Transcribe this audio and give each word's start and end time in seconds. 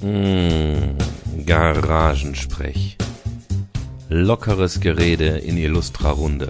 Mmh, 0.00 0.96
Garagensprech. 1.44 2.96
Lockeres 4.08 4.78
Gerede 4.78 5.38
in 5.38 5.56
illustrer 5.56 6.10
Runde. 6.10 6.48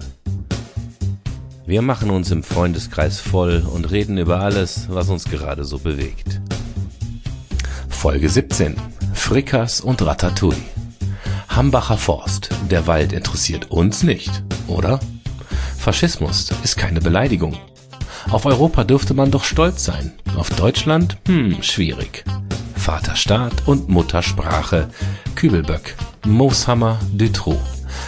Wir 1.65 1.81
machen 1.81 2.11
uns 2.11 2.29
im 2.29 2.43
Freundeskreis 2.43 3.19
voll 3.19 3.65
und 3.73 3.89
reden 3.89 4.19
über 4.19 4.41
alles, 4.41 4.87
was 4.89 5.09
uns 5.09 5.25
gerade 5.25 5.65
so 5.65 5.79
bewegt. 5.79 6.41
Folge 7.89 8.29
17. 8.29 8.75
Frickers 9.13 9.81
und 9.81 10.03
Ratatouille. 10.03 10.61
Hambacher 11.49 11.97
Forst. 11.97 12.51
Der 12.69 12.85
Wald 12.85 13.13
interessiert 13.13 13.71
uns 13.71 14.03
nicht, 14.03 14.43
oder? 14.67 14.99
Faschismus 15.75 16.51
ist 16.63 16.77
keine 16.77 17.01
Beleidigung. 17.01 17.57
Auf 18.29 18.45
Europa 18.45 18.83
dürfte 18.83 19.15
man 19.15 19.31
doch 19.31 19.43
stolz 19.43 19.83
sein. 19.83 20.13
Auf 20.35 20.51
Deutschland? 20.51 21.17
Hm, 21.25 21.63
schwierig. 21.63 22.23
Vaterstaat 22.89 23.67
und 23.67 23.87
Muttersprache. 23.87 24.89
Kübelböck. 25.35 25.95
Mooshammer, 26.25 26.97
Dutroux. 27.13 27.59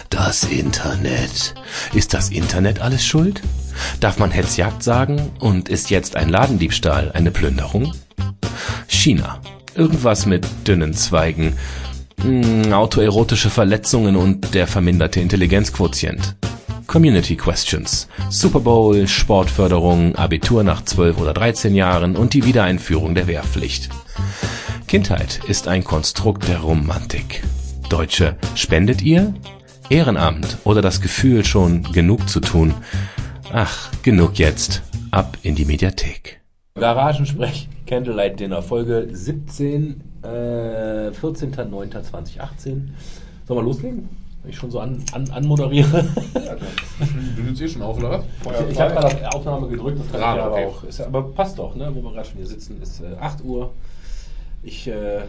Das 0.09 0.44
Internet. 0.44 1.54
Ist 1.94 2.16
das 2.16 2.31
Internet 2.31 2.81
alles 2.81 3.05
schuld? 3.05 3.44
Darf 3.99 4.17
man 4.17 4.31
Hetzjagd 4.31 4.81
sagen? 4.81 5.21
Und 5.40 5.70
ist 5.70 5.91
jetzt 5.91 6.16
ein 6.16 6.30
Ladendiebstahl 6.30 7.12
eine 7.12 7.30
Plünderung? 7.30 7.94
China. 8.88 9.40
Irgendwas 9.76 10.26
mit 10.26 10.48
dünnen 10.67 10.95
Zweigen. 10.95 11.54
Hm, 12.20 12.73
autoerotische 12.73 13.52
Verletzungen 13.52 14.16
und 14.16 14.55
der 14.55 14.66
verminderte 14.66 15.20
Intelligenzquotient. 15.20 16.35
Community 16.88 17.38
Questions, 17.38 18.07
Super 18.32 18.59
Bowl, 18.59 19.07
Sportförderung, 19.07 20.16
Abitur 20.16 20.63
nach 20.63 20.84
12 20.84 21.21
oder 21.21 21.34
13 21.34 21.76
Jahren 21.76 22.16
und 22.18 22.34
die 22.34 22.43
Wiedereinführung 22.45 23.13
der 23.13 23.27
Wehrpflicht. 23.27 23.90
Kindheit 24.88 25.41
ist 25.47 25.67
ein 25.67 25.83
Konstrukt 25.83 26.47
der 26.47 26.59
Romantik. 26.59 27.43
Deutsche, 27.90 28.37
spendet 28.55 29.01
ihr? 29.01 29.34
Ehrenamt 29.90 30.57
oder 30.63 30.81
das 30.81 31.01
Gefühl 31.01 31.43
schon 31.45 31.84
genug 31.91 32.29
zu 32.29 32.40
tun? 32.40 32.73
Ach, 33.53 33.91
genug 34.03 34.40
jetzt. 34.40 34.81
Ab 35.12 35.37
in 35.43 35.55
die 35.55 35.65
Mediathek. 35.65 36.40
Garagensprech, 36.76 37.68
Candlelight 37.85 38.40
Dinner, 38.40 38.62
Folge 38.62 39.09
17, 39.12 40.01
äh, 40.23 40.27
14.09.2018. 40.27 42.63
Sollen 42.63 42.93
wir 43.48 43.62
loslegen? 43.63 44.07
Wenn 44.41 44.51
ich 44.51 44.57
schon 44.57 44.71
so 44.71 44.79
an, 44.79 45.03
an, 45.12 45.29
anmoderiere. 45.31 46.05
Du 47.35 47.41
nimmst 47.43 47.62
eh 47.62 47.68
schon 47.68 47.81
auf, 47.81 47.98
oder? 47.98 48.23
Ich, 48.68 48.71
ich 48.73 48.79
habe 48.79 48.93
gerade 48.93 49.07
auf 49.07 49.35
Aufnahme 49.35 49.68
gedrückt, 49.68 49.99
das 49.99 50.12
kann 50.12 50.21
Ah, 50.23 50.31
ich 50.34 50.37
ja 50.37 50.46
aber 50.46 50.53
okay. 50.55 50.65
auch. 50.65 50.84
Ist 50.84 50.99
ja, 50.99 51.05
aber 51.07 51.23
passt 51.23 51.57
doch, 51.59 51.75
ne? 51.75 51.90
wo 51.93 52.01
wir 52.03 52.12
gerade 52.12 52.27
schon 52.27 52.37
hier 52.37 52.48
sitzen. 52.48 52.81
Ist 52.81 53.01
äh, 53.01 53.15
8 53.20 53.43
Uhr. 53.43 53.71
Ich 54.63 54.87
äh, 54.87 55.21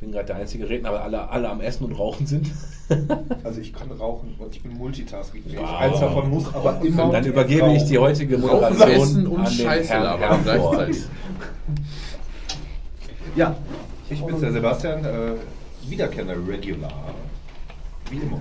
bin 0.00 0.12
gerade 0.12 0.26
der 0.26 0.36
einzige 0.36 0.68
Redner, 0.68 0.92
weil 0.92 1.00
alle, 1.00 1.28
alle 1.30 1.48
am 1.48 1.60
Essen 1.60 1.84
und 1.84 1.92
Rauchen 1.92 2.26
sind. 2.26 2.50
Also 3.44 3.62
ich 3.62 3.72
kann 3.72 3.90
rauchen 3.90 4.34
und 4.38 4.54
ich 4.54 4.62
bin 4.62 4.76
Multitasking. 4.76 5.42
Wow. 5.56 5.80
Eins 5.80 6.00
davon 6.00 6.28
muss 6.28 6.54
aber 6.54 6.82
immer. 6.84 7.10
Dann 7.10 7.24
übergebe 7.24 7.72
ich 7.72 7.84
die 7.84 7.98
heutige 7.98 8.36
Moderation 8.36 8.90
Essen 8.90 9.26
und 9.26 9.38
an 9.38 9.44
den 9.46 9.52
Scheiße 9.52 9.88
Herrn 9.88 10.02
labern 10.02 10.44
Herford. 10.44 10.74
gleichzeitig. 10.74 11.02
Ja, 13.36 13.56
ich 14.10 14.22
bin's 14.22 14.40
der 14.40 14.52
Sebastian, 14.52 15.02
äh, 15.02 15.88
Wiederkenner 15.88 16.34
Regular. 16.46 16.92
Wie 18.10 18.16
immer. 18.16 18.38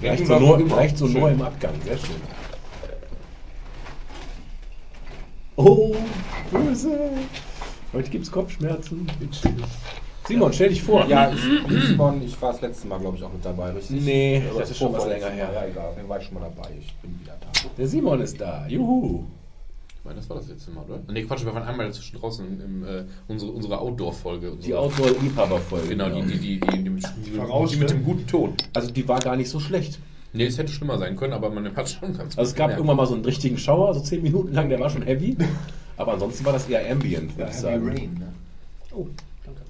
Gleich 0.00 0.26
so, 0.26 0.38
nur, 0.38 0.58
gleich 0.58 0.96
so 0.96 1.06
nur 1.06 1.30
im 1.30 1.42
Abgang, 1.42 1.74
sehr 1.84 1.96
schön. 1.96 2.16
Oh, 5.54 5.94
böse. 6.50 6.98
Heute 7.92 8.10
gibt's 8.10 8.30
Kopfschmerzen. 8.30 9.06
Simon, 10.26 10.52
stell 10.52 10.68
dich 10.70 10.82
vor. 10.82 11.06
Ja, 11.06 11.30
ich 11.32 11.66
bin 11.66 11.80
Simon, 11.82 12.22
ich 12.22 12.40
war 12.42 12.52
das 12.52 12.60
letzte 12.60 12.88
Mal, 12.88 12.98
glaube 12.98 13.16
ich, 13.16 13.22
auch 13.22 13.32
mit 13.32 13.44
dabei, 13.44 13.70
richtig? 13.70 14.02
Nee, 14.04 14.42
Oder 14.50 14.60
das 14.60 14.70
ist 14.72 14.78
schon 14.78 14.92
was 14.92 15.06
länger 15.06 15.30
her. 15.30 15.46
Mal. 15.46 15.54
Ja, 15.54 15.66
egal, 15.66 15.92
dann 15.96 16.08
war 16.08 16.18
ich 16.20 16.24
schon 16.26 16.34
mal 16.34 16.40
dabei, 16.54 16.68
ich 16.80 16.92
bin 16.96 17.18
wieder 17.20 17.36
da. 17.40 17.46
Der 17.78 17.86
Simon 17.86 18.20
ist 18.20 18.40
da. 18.40 18.66
Juhu. 18.66 19.24
Ich 19.98 20.04
meine, 20.04 20.16
das 20.18 20.28
war 20.28 20.36
das 20.36 20.48
letzte 20.48 20.70
Mal, 20.72 20.84
oder? 20.84 21.00
Nee, 21.12 21.22
Quatsch, 21.24 21.44
wir 21.44 21.54
waren 21.54 21.62
einmal 21.64 21.86
dazwischen 21.86 22.18
draußen 22.18 22.60
im, 22.60 22.84
äh, 22.84 23.04
unsere, 23.28 23.52
unsere 23.52 23.78
Outdoor-Folge. 23.80 24.52
Die 24.64 24.74
Outdoor-Liebhaber-Folge. 24.74 25.88
Genau, 25.88 26.08
die, 26.10 26.22
die, 26.22 26.38
die, 26.38 26.60
die, 26.60 26.82
die, 26.84 26.90
mit- 26.90 27.04
die, 27.24 27.30
die, 27.70 27.76
mit 27.76 27.90
dem 27.90 28.04
guten 28.04 28.26
Ton. 28.26 28.54
Also 28.74 28.90
die 28.90 29.06
war 29.08 29.18
gar 29.20 29.36
nicht 29.36 29.48
so 29.48 29.58
schlecht. 29.60 29.98
Nee, 30.32 30.46
es 30.46 30.58
hätte 30.58 30.70
schlimmer 30.72 30.98
sein 30.98 31.16
können, 31.16 31.32
aber 31.32 31.50
man 31.50 31.74
hat 31.74 31.88
schon 31.88 32.16
ganz 32.16 32.36
Also 32.36 32.50
es 32.50 32.54
gab 32.56 32.70
irgendwann 32.72 32.96
mal 32.96 33.06
so 33.06 33.14
einen 33.14 33.24
richtigen 33.24 33.58
Schauer, 33.58 33.94
so 33.94 34.00
10 34.00 34.22
Minuten 34.22 34.52
lang, 34.52 34.68
der 34.68 34.78
war 34.80 34.90
schon 34.90 35.02
heavy. 35.02 35.36
Aber 35.96 36.12
ansonsten 36.12 36.44
war 36.44 36.52
das 36.52 36.68
eher 36.68 36.90
ambient, 36.90 37.36
würde 37.36 37.50
ich 37.50 37.56
sagen. 37.56 37.88
Rain, 37.88 38.14
ne? 38.14 38.32
Oh, 38.94 39.06
danke. 39.44 39.62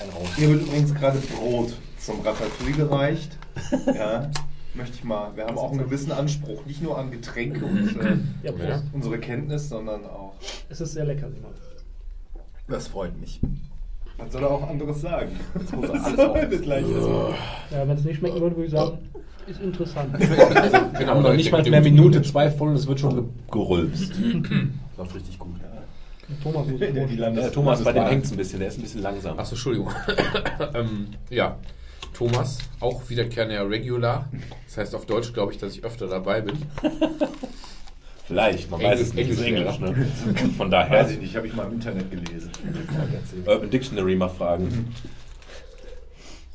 Ein 0.00 0.08
Raus. 0.10 0.28
Hier 0.36 0.48
wird 0.50 0.62
übrigens 0.62 0.94
gerade 0.94 1.18
Brot 1.18 1.74
zum 1.98 2.20
Ratatouille 2.20 2.72
gereicht. 2.76 3.36
Ja, 3.94 4.30
möchte 4.74 4.96
ich 4.96 5.04
mal. 5.04 5.34
Wir 5.36 5.46
haben 5.46 5.58
auch 5.58 5.70
einen 5.70 5.82
gewissen 5.84 6.12
Anspruch, 6.12 6.64
nicht 6.66 6.82
nur 6.82 6.98
an 6.98 7.10
Getränke 7.10 7.64
und 7.64 7.96
äh, 8.00 8.16
Ja, 8.42 8.82
unsere 8.92 9.18
Kenntnis, 9.18 9.68
sondern 9.68 10.04
auch. 10.06 10.34
Es 10.68 10.80
ist 10.80 10.92
sehr 10.92 11.04
lecker, 11.04 11.30
Simon. 11.30 11.52
Das 12.68 12.88
freut 12.88 13.18
mich. 13.18 13.40
Man 14.18 14.30
soll 14.30 14.44
auch 14.44 14.68
anderes 14.68 15.00
sagen. 15.00 15.38
Das 15.54 15.72
muss 15.72 15.88
er 15.88 15.94
alles 16.34 16.50
das 16.50 16.62
gleiche 16.62 17.00
sagen. 17.00 17.34
Ja, 17.70 17.88
wenn 17.88 17.96
es 17.96 18.04
nicht 18.04 18.18
schmecken 18.18 18.40
würde, 18.40 18.56
würde 18.56 18.66
ich 18.66 18.72
sagen, 18.72 18.98
ist 19.46 19.60
interessant. 19.60 20.12
Genau, 20.18 20.98
Wir 20.98 21.06
haben 21.06 21.22
noch 21.22 21.34
nicht 21.34 21.50
mal 21.52 21.62
mehr 21.68 21.80
Minute 21.80 22.22
zwei 22.22 22.50
voll 22.50 22.68
und 22.70 22.74
es 22.76 22.86
wird 22.86 23.00
schon 23.00 23.14
ge 23.14 23.24
gerülpst. 23.50 24.12
Läuft 24.96 25.14
richtig 25.14 25.38
gut. 25.38 25.56
Thomas 26.42 26.66
muss 26.66 26.80
Ja, 26.80 26.86
die 27.06 27.16
Landes- 27.16 27.44
Ja, 27.44 27.50
Thomas, 27.50 27.82
bei 27.82 27.92
dem 27.92 28.04
hängt 28.06 28.24
es 28.24 28.30
ein 28.32 28.36
bisschen, 28.36 28.58
der 28.60 28.68
ist 28.68 28.78
ein 28.78 28.82
bisschen 28.82 29.02
langsam. 29.02 29.38
Achso, 29.38 29.54
Entschuldigung. 29.54 29.90
ähm, 30.74 31.08
ja, 31.30 31.56
Thomas, 32.14 32.58
auch 32.80 33.08
wiederkehrender 33.10 33.68
Regular. 33.68 34.28
Das 34.66 34.76
heißt 34.78 34.94
auf 34.94 35.06
Deutsch, 35.06 35.32
glaube 35.32 35.52
ich, 35.52 35.58
dass 35.58 35.74
ich 35.76 35.84
öfter 35.84 36.06
dabei 36.06 36.40
bin. 36.40 36.56
Vielleicht, 38.26 38.70
man 38.70 38.80
Englisch- 38.80 38.92
weiß 38.92 39.00
es 39.08 39.14
nicht. 39.14 39.28
Englisch 39.30 39.40
ist 39.40 39.46
Englisch, 39.46 39.78
ne? 39.80 40.06
Von 40.56 40.70
daher, 40.70 41.00
Weiß 41.04 41.10
ich 41.10 41.18
nicht, 41.20 41.36
habe 41.36 41.46
ich 41.48 41.54
mal 41.54 41.66
im 41.66 41.72
Internet 41.74 42.10
gelesen. 42.10 42.50
Urban 43.46 43.68
Dictionary 43.70 44.14
mal 44.14 44.28
fragen. 44.28 44.94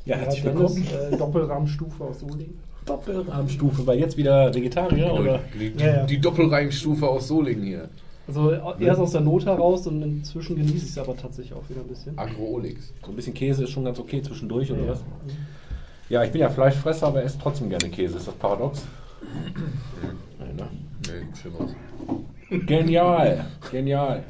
Ja, 0.06 0.16
herzlich 0.16 0.42
willkommen. 0.44 0.86
äh, 1.12 1.16
Doppelrahmstufe 1.16 2.02
aus 2.04 2.20
Solingen. 2.20 2.58
Doppelrahmstufe, 2.88 3.86
weil 3.86 3.98
jetzt 3.98 4.16
wieder 4.16 4.52
Vegetarier 4.54 5.12
oder? 5.12 5.40
Die, 5.54 5.70
die, 5.70 5.82
Ja, 5.84 5.96
ja. 5.98 6.06
die 6.06 6.18
Doppelreimstufe 6.20 7.06
aus 7.08 7.28
Solingen 7.28 7.64
hier. 7.64 7.88
Also 8.26 8.52
erst 8.78 9.00
aus 9.00 9.12
der 9.12 9.22
Not 9.22 9.46
heraus 9.46 9.86
und 9.86 10.02
inzwischen 10.02 10.56
genieße 10.56 10.76
ich 10.84 10.90
es 10.90 10.98
aber 10.98 11.16
tatsächlich 11.16 11.54
auch 11.54 11.68
wieder 11.68 11.80
ein 11.80 11.86
bisschen. 11.88 12.18
Agroolix. 12.18 12.92
So 13.02 13.10
ein 13.10 13.16
bisschen 13.16 13.32
Käse 13.34 13.64
ist 13.64 13.70
schon 13.70 13.84
ganz 13.84 13.98
okay 13.98 14.20
zwischendurch, 14.20 14.70
oder 14.70 14.82
Ja. 14.82 14.90
was? 14.90 15.04
Ja, 16.10 16.24
ich 16.24 16.30
bin 16.32 16.40
ja 16.42 16.48
Fleischfresser, 16.50 17.06
aber 17.08 17.22
esse 17.22 17.38
trotzdem 17.38 17.68
gerne 17.70 17.88
Käse. 17.88 18.16
Ist 18.18 18.28
das 18.28 18.34
paradox? 18.34 18.82
Nein, 20.38 20.56
ne? 20.56 20.68
Nee, 21.06 21.26
schlimmer. 21.40 22.66
Genial, 22.66 23.44
genial. 23.70 24.24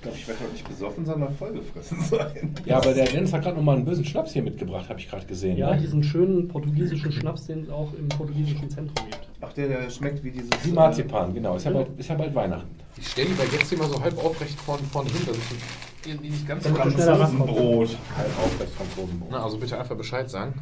Ich 0.00 0.02
glaube, 0.02 0.16
ich 0.16 0.28
werde 0.28 0.40
heute 0.40 0.52
nicht 0.52 0.66
besoffen, 0.66 1.04
sondern 1.04 1.36
vollgefressen 1.36 2.00
sein. 2.10 2.54
Ja, 2.64 2.78
aber 2.78 2.94
der 2.94 3.04
Dennis 3.04 3.34
hat 3.34 3.42
gerade 3.42 3.56
noch 3.56 3.62
mal 3.62 3.76
einen 3.76 3.84
bösen 3.84 4.02
Schnaps 4.02 4.32
hier 4.32 4.42
mitgebracht, 4.42 4.88
habe 4.88 4.98
ich 4.98 5.06
gerade 5.10 5.26
gesehen. 5.26 5.58
Ja, 5.58 5.74
ne? 5.74 5.80
diesen 5.82 6.02
schönen 6.02 6.48
portugiesischen 6.48 7.12
Schnaps, 7.12 7.44
den 7.48 7.64
es 7.64 7.68
auch 7.68 7.92
im 7.92 8.08
portugiesischen 8.08 8.70
Zentrum 8.70 9.04
gibt. 9.10 9.28
Ach, 9.42 9.52
der, 9.52 9.68
der 9.68 9.90
schmeckt 9.90 10.24
wie 10.24 10.30
dieses. 10.30 10.48
Wie 10.62 10.72
Marzipan, 10.72 11.34
genau. 11.34 11.56
Ist 11.56 11.64
ja 11.66 11.72
bald, 11.72 11.88
ist 11.98 12.08
ja 12.08 12.14
bald 12.14 12.34
Weihnachten. 12.34 12.70
Ich 12.96 13.08
stelle 13.08 13.28
die 13.28 13.34
bei 13.34 13.44
jetzt 13.44 13.70
immer 13.74 13.84
so 13.84 14.00
halb 14.02 14.16
aufrecht 14.24 14.58
vorne, 14.58 14.82
vorne 14.90 15.10
hin, 15.10 15.20
dass 15.26 15.36
ich 15.36 16.12
die 16.18 16.28
nicht 16.30 16.48
ganz 16.48 16.64
so 16.64 16.70
Damit 16.70 16.78
du 16.80 16.82
ganz 16.88 16.94
schneller 16.94 17.16
so- 17.16 17.22
rankommst. 17.22 17.54
Brot. 17.54 17.88
Halt 18.16 18.28
aufrecht 18.42 18.72
Franzosenbrot. 18.72 19.28
Na, 19.30 19.44
also 19.44 19.58
bitte 19.58 19.78
einfach 19.78 19.96
Bescheid 19.96 20.30
sagen. 20.30 20.54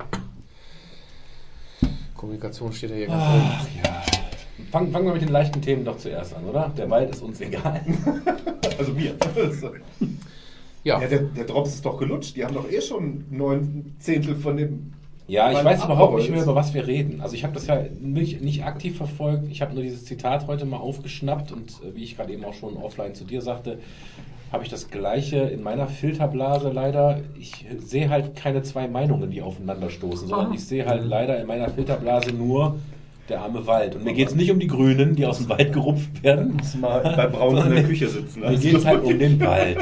Kommunikation 2.16 2.72
steht 2.72 2.90
ja 2.90 2.96
hier 2.96 3.06
ganz 3.06 3.22
Ach 3.24 3.66
ja. 3.84 4.02
Fangen, 4.70 4.92
fangen 4.92 5.06
wir 5.06 5.12
mit 5.14 5.22
den 5.22 5.30
leichten 5.30 5.62
Themen 5.62 5.84
doch 5.84 5.96
zuerst 5.98 6.34
an, 6.34 6.44
oder? 6.44 6.72
Der 6.76 6.90
Wald 6.90 7.10
ist 7.10 7.22
uns 7.22 7.40
egal. 7.40 7.80
Also 8.78 8.92
mir. 8.92 9.14
Ja, 10.84 11.00
Ja, 11.02 11.08
der, 11.08 11.20
der 11.20 11.44
Drops 11.44 11.74
ist 11.74 11.84
doch 11.84 11.98
gelutscht. 11.98 12.36
Die 12.36 12.44
haben 12.44 12.54
doch 12.54 12.70
eh 12.70 12.80
schon 12.80 13.24
neun 13.30 13.94
Zehntel 13.98 14.36
von 14.36 14.56
dem. 14.56 14.92
Ja, 15.26 15.50
ich 15.50 15.62
weiß 15.62 15.84
überhaupt 15.84 16.16
nicht 16.16 16.30
mehr, 16.30 16.42
über 16.42 16.54
was 16.54 16.72
wir 16.72 16.86
reden. 16.86 17.20
Also 17.20 17.34
ich 17.34 17.42
habe 17.44 17.52
das 17.52 17.66
ja 17.66 17.82
nicht, 18.00 18.40
nicht 18.40 18.64
aktiv 18.64 18.96
verfolgt. 18.96 19.50
Ich 19.50 19.60
habe 19.60 19.74
nur 19.74 19.82
dieses 19.82 20.04
Zitat 20.04 20.46
heute 20.46 20.64
mal 20.64 20.78
aufgeschnappt 20.78 21.50
und 21.50 21.70
äh, 21.82 21.94
wie 21.96 22.04
ich 22.04 22.16
gerade 22.16 22.32
eben 22.32 22.44
auch 22.44 22.54
schon 22.54 22.76
offline 22.76 23.14
zu 23.14 23.24
dir 23.24 23.42
sagte, 23.42 23.78
habe 24.52 24.62
ich 24.64 24.70
das 24.70 24.88
gleiche 24.88 25.38
in 25.38 25.62
meiner 25.62 25.88
Filterblase 25.88 26.70
leider. 26.70 27.20
Ich 27.38 27.66
sehe 27.78 28.08
halt 28.08 28.36
keine 28.36 28.62
zwei 28.62 28.88
Meinungen, 28.88 29.30
die 29.30 29.42
aufeinanderstoßen, 29.42 30.28
sondern 30.28 30.54
ich 30.54 30.64
sehe 30.64 30.86
halt 30.86 31.04
leider 31.04 31.38
in 31.38 31.46
meiner 31.46 31.68
Filterblase 31.68 32.32
nur 32.32 32.78
der 33.28 33.40
arme 33.42 33.66
Wald. 33.66 33.94
Und 33.94 34.04
mir 34.04 34.14
geht 34.14 34.28
es 34.28 34.34
nicht 34.34 34.50
um 34.50 34.58
die 34.58 34.66
Grünen, 34.66 35.14
die 35.16 35.26
aus 35.26 35.38
dem 35.38 35.48
Wald 35.48 35.72
gerupft 35.72 36.22
werden. 36.22 36.54
Muss 36.56 36.74
mal 36.76 37.00
bei 37.00 37.26
Braun 37.26 37.56
in 37.58 37.74
der 37.74 37.84
Küche 37.84 38.08
sitzen. 38.08 38.40
Mir 38.40 38.56
geht 38.58 38.74
es 38.76 38.84
halt 38.86 39.02
um 39.04 39.18
den 39.18 39.38
Wald. 39.40 39.78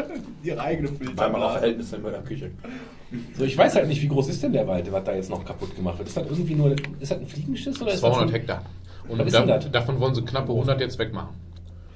Ihre 0.42 0.60
eigene 0.60 0.90
Weil 1.16 1.30
man 1.30 1.42
auch. 1.42 1.52
Verhältnisse 1.52 1.96
in 1.96 2.02
meiner 2.02 2.18
Küche. 2.18 2.50
So, 3.36 3.44
ich 3.44 3.56
weiß 3.56 3.74
halt 3.76 3.88
nicht, 3.88 4.02
wie 4.02 4.08
groß 4.08 4.28
ist 4.28 4.42
denn 4.42 4.52
der 4.52 4.66
Wald, 4.66 4.90
was 4.92 5.04
da 5.04 5.14
jetzt 5.14 5.30
noch 5.30 5.44
kaputt 5.44 5.74
gemacht 5.76 5.98
wird. 5.98 6.08
Ist 6.08 6.16
das 6.16 6.26
irgendwie 6.28 6.54
nur, 6.54 6.72
ist 7.00 7.10
das 7.10 7.18
ein 7.18 7.26
Fliegenschiss 7.26 7.80
oder 7.80 7.92
ist 7.92 8.02
das 8.02 8.10
200 8.10 8.28
ein- 8.28 8.32
Hektar. 8.32 8.62
Was 9.08 9.34
Und 9.34 9.48
da, 9.48 9.58
davon 9.58 10.00
wollen 10.00 10.14
sie 10.14 10.22
knappe 10.22 10.52
100 10.52 10.80
jetzt 10.80 10.98
wegmachen. 10.98 11.28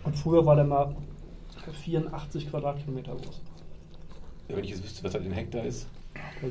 Und 0.04 0.16
früher 0.16 0.44
war 0.46 0.54
der 0.56 0.64
mal 0.64 0.94
84 1.84 2.50
Quadratkilometer 2.50 3.12
groß. 3.12 3.40
Wenn 4.48 4.64
ich 4.64 4.70
jetzt 4.70 4.84
wüsste, 4.84 5.04
was 5.04 5.12
das 5.12 5.24
in 5.24 5.32
Hektar 5.32 5.64
ist. 5.64 5.86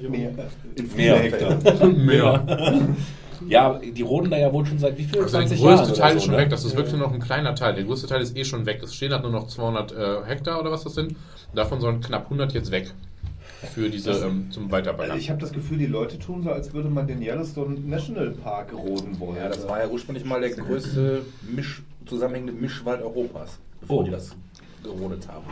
Mehr, 0.10 0.30
äh, 0.30 0.80
in 0.80 0.96
Mehr. 0.96 1.18
Hektar. 1.20 1.88
Mehr. 1.88 2.46
Ja, 3.48 3.80
die 3.80 4.02
roden 4.02 4.30
da 4.30 4.38
ja 4.38 4.52
wohl 4.52 4.66
schon 4.66 4.80
seit 4.80 4.98
wie 4.98 5.04
viel? 5.04 5.22
Also 5.22 5.38
der 5.38 5.48
20 5.48 5.62
größte 5.62 5.84
Jahren 5.86 5.94
Teil 5.96 6.06
oder 6.10 6.16
ist 6.16 6.22
so, 6.22 6.26
schon 6.26 6.36
ne? 6.36 6.42
weg. 6.42 6.50
Das 6.50 6.66
ist 6.66 6.76
wirklich 6.76 6.96
nur 6.96 7.08
noch 7.08 7.14
ein 7.14 7.20
kleiner 7.20 7.56
Teil. 7.56 7.74
Der 7.76 7.84
größte 7.84 8.08
Teil 8.08 8.22
ist 8.22 8.36
eh 8.38 8.44
schon 8.44 8.66
weg. 8.66 8.82
Es 8.84 8.94
stehen 8.96 9.12
halt 9.14 9.24
nur 9.24 9.32
noch 9.32 9.48
200 9.48 9.92
äh, 9.92 9.96
Hektar 10.26 10.60
oder 10.60 10.72
was 10.72 10.84
das 10.84 10.96
sind. 10.96 11.16
Davon 11.56 11.80
sollen 11.82 12.02
knapp 12.02 12.26
100 12.26 12.54
jetzt 12.54 12.72
weg. 12.72 12.92
Für 13.74 13.90
diese, 13.90 14.12
ähm, 14.12 14.48
zum 14.52 14.72
Weiterbaggern. 14.72 15.12
Also 15.12 15.22
ich 15.22 15.30
habe 15.30 15.42
das 15.42 15.52
Gefühl, 15.52 15.78
die 15.80 15.86
Leute 15.86 16.18
tun 16.18 16.44
so, 16.44 16.50
als 16.52 16.74
würde 16.74 16.90
man 16.90 17.08
den 17.08 17.22
Yellowstone 17.22 17.78
National 17.80 18.30
Park 18.32 18.72
roden 18.74 19.20
wollen. 19.20 19.36
Ja, 19.36 19.50
das 19.50 19.68
war 19.68 19.80
ja 19.82 19.88
ursprünglich 19.90 20.24
mal 20.24 20.40
der 20.40 20.52
größte 20.52 21.24
Misch, 21.54 21.82
zusammenhängende 22.06 22.54
Mischwald 22.54 23.02
Europas, 23.02 23.60
bevor 23.82 24.00
Oh. 24.00 24.04
die 24.04 24.12
das 24.12 24.34
gerodet 24.82 25.28
haben. 25.28 25.44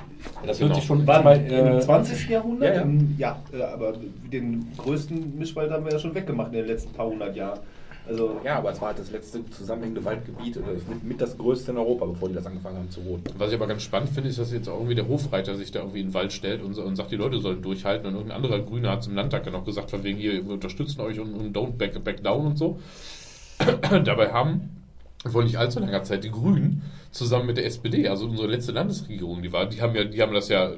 Das 0.45 0.57
Genau. 0.57 0.69
hört 0.69 0.80
sich 0.80 0.88
schon 0.88 1.06
Wann? 1.06 1.24
mal, 1.25 1.36
Im 1.38 1.68
äh, 1.68 1.80
20. 1.81 2.30
Jahrhundert? 2.30 2.69
ja, 2.69 2.75
ja. 2.75 2.81
Im- 2.84 3.16
ja, 3.18 3.39
äh, 3.51 3.62
aber 3.62 3.94
den 4.31 4.72
größten 4.78 5.38
Mischwald 5.38 5.69
haben 5.69 5.84
wir 5.84 5.92
ja 5.92 6.00
schon 6.00 6.16
weggemacht 6.16 6.48
in 6.54 6.60
den 6.60 6.68
letzten 6.68 6.94
paar 6.94 7.07
hundert 7.07 7.36
Jahren. 7.36 7.60
Also, 8.07 8.39
Ja, 8.44 8.57
aber 8.57 8.71
es 8.71 8.81
war 8.81 8.89
halt 8.89 9.00
das 9.00 9.12
letzte 9.12 9.48
zusammenhängende 9.50 10.04
Waldgebiet, 10.06 10.57
oder 10.57 10.74
mit, 10.88 11.04
mit 11.04 11.21
das 11.21 11.38
größte 11.38 11.71
in 11.71 11.77
Europa, 11.77 12.06
bevor 12.06 12.30
die 12.30 12.36
das 12.36 12.45
angefangen 12.45 12.77
haben 12.77 12.89
zu 12.89 13.01
roden. 13.01 13.24
Was 13.38 13.50
ich 13.50 13.56
aber 13.56 13.68
ganz 13.68 13.83
spannend 13.83 14.09
finde, 14.09 14.30
ist, 14.30 14.39
dass 14.39 14.51
jetzt 14.51 14.69
auch 14.69 14.75
irgendwie 14.75 14.95
der 14.95 15.07
Hofreiter 15.07 15.56
sich 15.56 15.71
da 15.71 15.80
irgendwie 15.80 16.01
in 16.01 16.07
den 16.07 16.13
Wald 16.13 16.31
stellt 16.31 16.62
und, 16.62 16.77
und 16.77 16.95
sagt, 16.95 17.12
die 17.12 17.18
Leute 17.18 17.39
sollen 17.39 17.62
durchhalten. 17.62 18.07
Und 18.07 18.15
irgendein 18.15 18.38
anderer 18.38 18.59
Grüner 18.59 18.92
hat 18.92 19.01
es 19.01 19.07
im 19.07 19.15
Landtag 19.15 19.45
ja 19.45 19.51
noch 19.51 19.65
gesagt, 19.65 19.92
von 19.92 20.04
wegen, 20.04 20.18
hier, 20.18 20.45
wir 20.45 20.54
unterstützen 20.54 21.01
euch 21.01 21.19
und, 21.19 21.33
und 21.33 21.56
don't 21.56 21.77
back, 21.77 22.04
back 22.04 22.24
down 22.24 22.45
und 22.48 22.57
so. 22.57 22.80
Dabei 24.06 24.31
haben 24.31 24.77
vor 25.25 25.44
nicht 25.44 25.57
allzu 25.57 25.80
langer 25.80 26.03
Zeit 26.03 26.24
die 26.24 26.31
Grünen 26.31 26.83
zusammen 27.12 27.48
mit 27.48 27.57
der 27.57 27.65
SPD, 27.65 28.07
also 28.07 28.25
unsere 28.25 28.48
letzte 28.48 28.71
Landesregierung, 28.71 29.42
die 29.42 29.51
war, 29.51 29.65
die 29.65 29.81
haben 29.81 29.95
ja, 29.95 30.03
die 30.03 30.21
haben 30.21 30.33
das 30.33 30.50
ja 30.50 30.71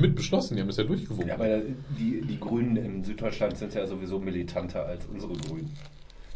mit 0.00 0.14
beschlossen, 0.14 0.54
die 0.54 0.60
haben 0.60 0.68
das 0.68 0.76
ja 0.76 0.84
durchgewunken. 0.84 1.28
ja, 1.28 1.34
aber 1.34 1.60
die, 1.98 2.20
die 2.22 2.38
Grünen 2.38 2.76
in 2.76 3.04
Süddeutschland 3.04 3.56
sind 3.56 3.74
ja 3.74 3.86
sowieso 3.86 4.18
militanter 4.18 4.86
als 4.86 5.06
unsere 5.06 5.32
Grünen. 5.34 5.70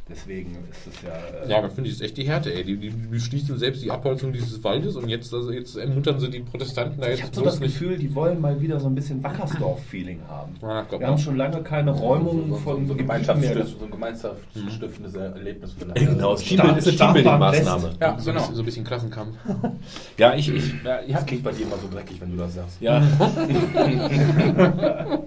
Deswegen 0.07 0.51
ist 0.71 0.87
es 0.87 1.01
ja. 1.03 1.13
äh, 1.45 1.51
Ja, 1.51 1.59
aber 1.59 1.71
finde 1.71 1.89
ich, 1.89 1.97
ist 1.97 2.03
echt 2.03 2.19
die 2.19 2.25
Härte, 2.25 2.53
ey. 2.53 2.63
Die, 2.63 2.77
die 2.77 2.91
beschließen 2.91 3.57
selbst 3.59 3.83
die 3.83 3.91
Abholzung 3.91 4.35
dieses 4.35 4.63
Waldes 4.63 4.97
und 4.97 5.09
jetzt, 5.09 5.33
also 5.33 5.51
jetzt 5.51 5.77
ermuntern 5.77 6.21
sie 6.21 6.29
die 6.29 6.41
Protestanten 6.41 7.01
da 7.01 7.09
jetzt 7.09 7.21
Ich 7.21 7.25
habe 7.25 7.35
so 7.37 7.43
das 7.43 7.59
Gefühl, 7.59 7.97
die 7.97 8.15
wollen 8.15 8.39
mal 8.39 8.61
wieder 8.61 8.79
so 8.79 8.87
ein 8.89 8.95
bisschen 8.95 9.25
Wackersdorf-Feeling 9.25 10.21
haben. 10.29 10.57
Ja, 10.61 10.83
glaub 10.83 11.01
Wir 11.01 11.07
haben 11.07 11.17
schon 11.17 11.39
lange 11.39 11.63
keine 11.63 11.93
Räumung 11.93 12.51
so, 12.51 12.57
von 12.57 12.87
so, 12.87 12.93
so, 12.93 12.99
Gebieten 12.99 13.07
mehr. 13.07 13.19
Gemeinschaftsstift, 13.25 13.79
so 13.79 13.85
ein 13.87 13.91
gemeinschaftsstiftendes 13.91 15.15
Erlebnis 15.15 15.73
für 15.73 15.85
eine 15.85 15.95
genau, 15.95 16.33
Also 16.33 16.45
Team, 16.45 16.61
ist 16.77 16.87
eine 16.89 16.97
Teambuilding-Maßnahme. 16.97 17.83
West. 17.85 17.97
Ja, 18.01 18.19
so, 18.19 18.31
ein 18.31 18.37
genau. 18.37 18.41
bisschen, 18.41 18.55
so 18.57 18.63
ein 18.63 18.67
bisschen 18.67 18.85
Klassenkampf. 18.85 19.37
Ja, 20.19 20.35
ich, 20.35 20.55
ich, 20.55 20.75
Ja, 20.85 21.01
das 21.09 21.25
klingt 21.25 21.43
bei 21.43 21.53
dir 21.53 21.63
immer 21.63 21.79
so 21.79 21.89
dreckig, 21.91 22.21
wenn 22.21 22.31
du 22.31 22.37
das 22.37 22.55
sagst. 22.55 22.79
ja. 22.81 23.03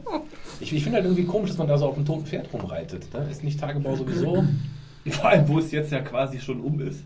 ich, 0.59 0.73
ich 0.73 0.83
finde 0.83 0.97
halt 0.97 1.05
irgendwie 1.05 1.25
komisch, 1.25 1.49
dass 1.49 1.57
man 1.57 1.67
da 1.67 1.77
so 1.77 1.87
auf 1.87 1.95
dem 1.95 2.05
toten 2.05 2.25
Pferd 2.25 2.51
rumreitet. 2.53 3.13
Ne? 3.13 3.27
Ist 3.29 3.43
nicht 3.43 3.59
Tagebau 3.59 3.95
sowieso? 3.95 4.43
Vor 5.09 5.29
allem, 5.29 5.47
wo 5.47 5.59
es 5.59 5.71
jetzt 5.71 5.91
ja 5.91 6.01
quasi 6.01 6.39
schon 6.39 6.59
um 6.59 6.79
ist. 6.81 7.03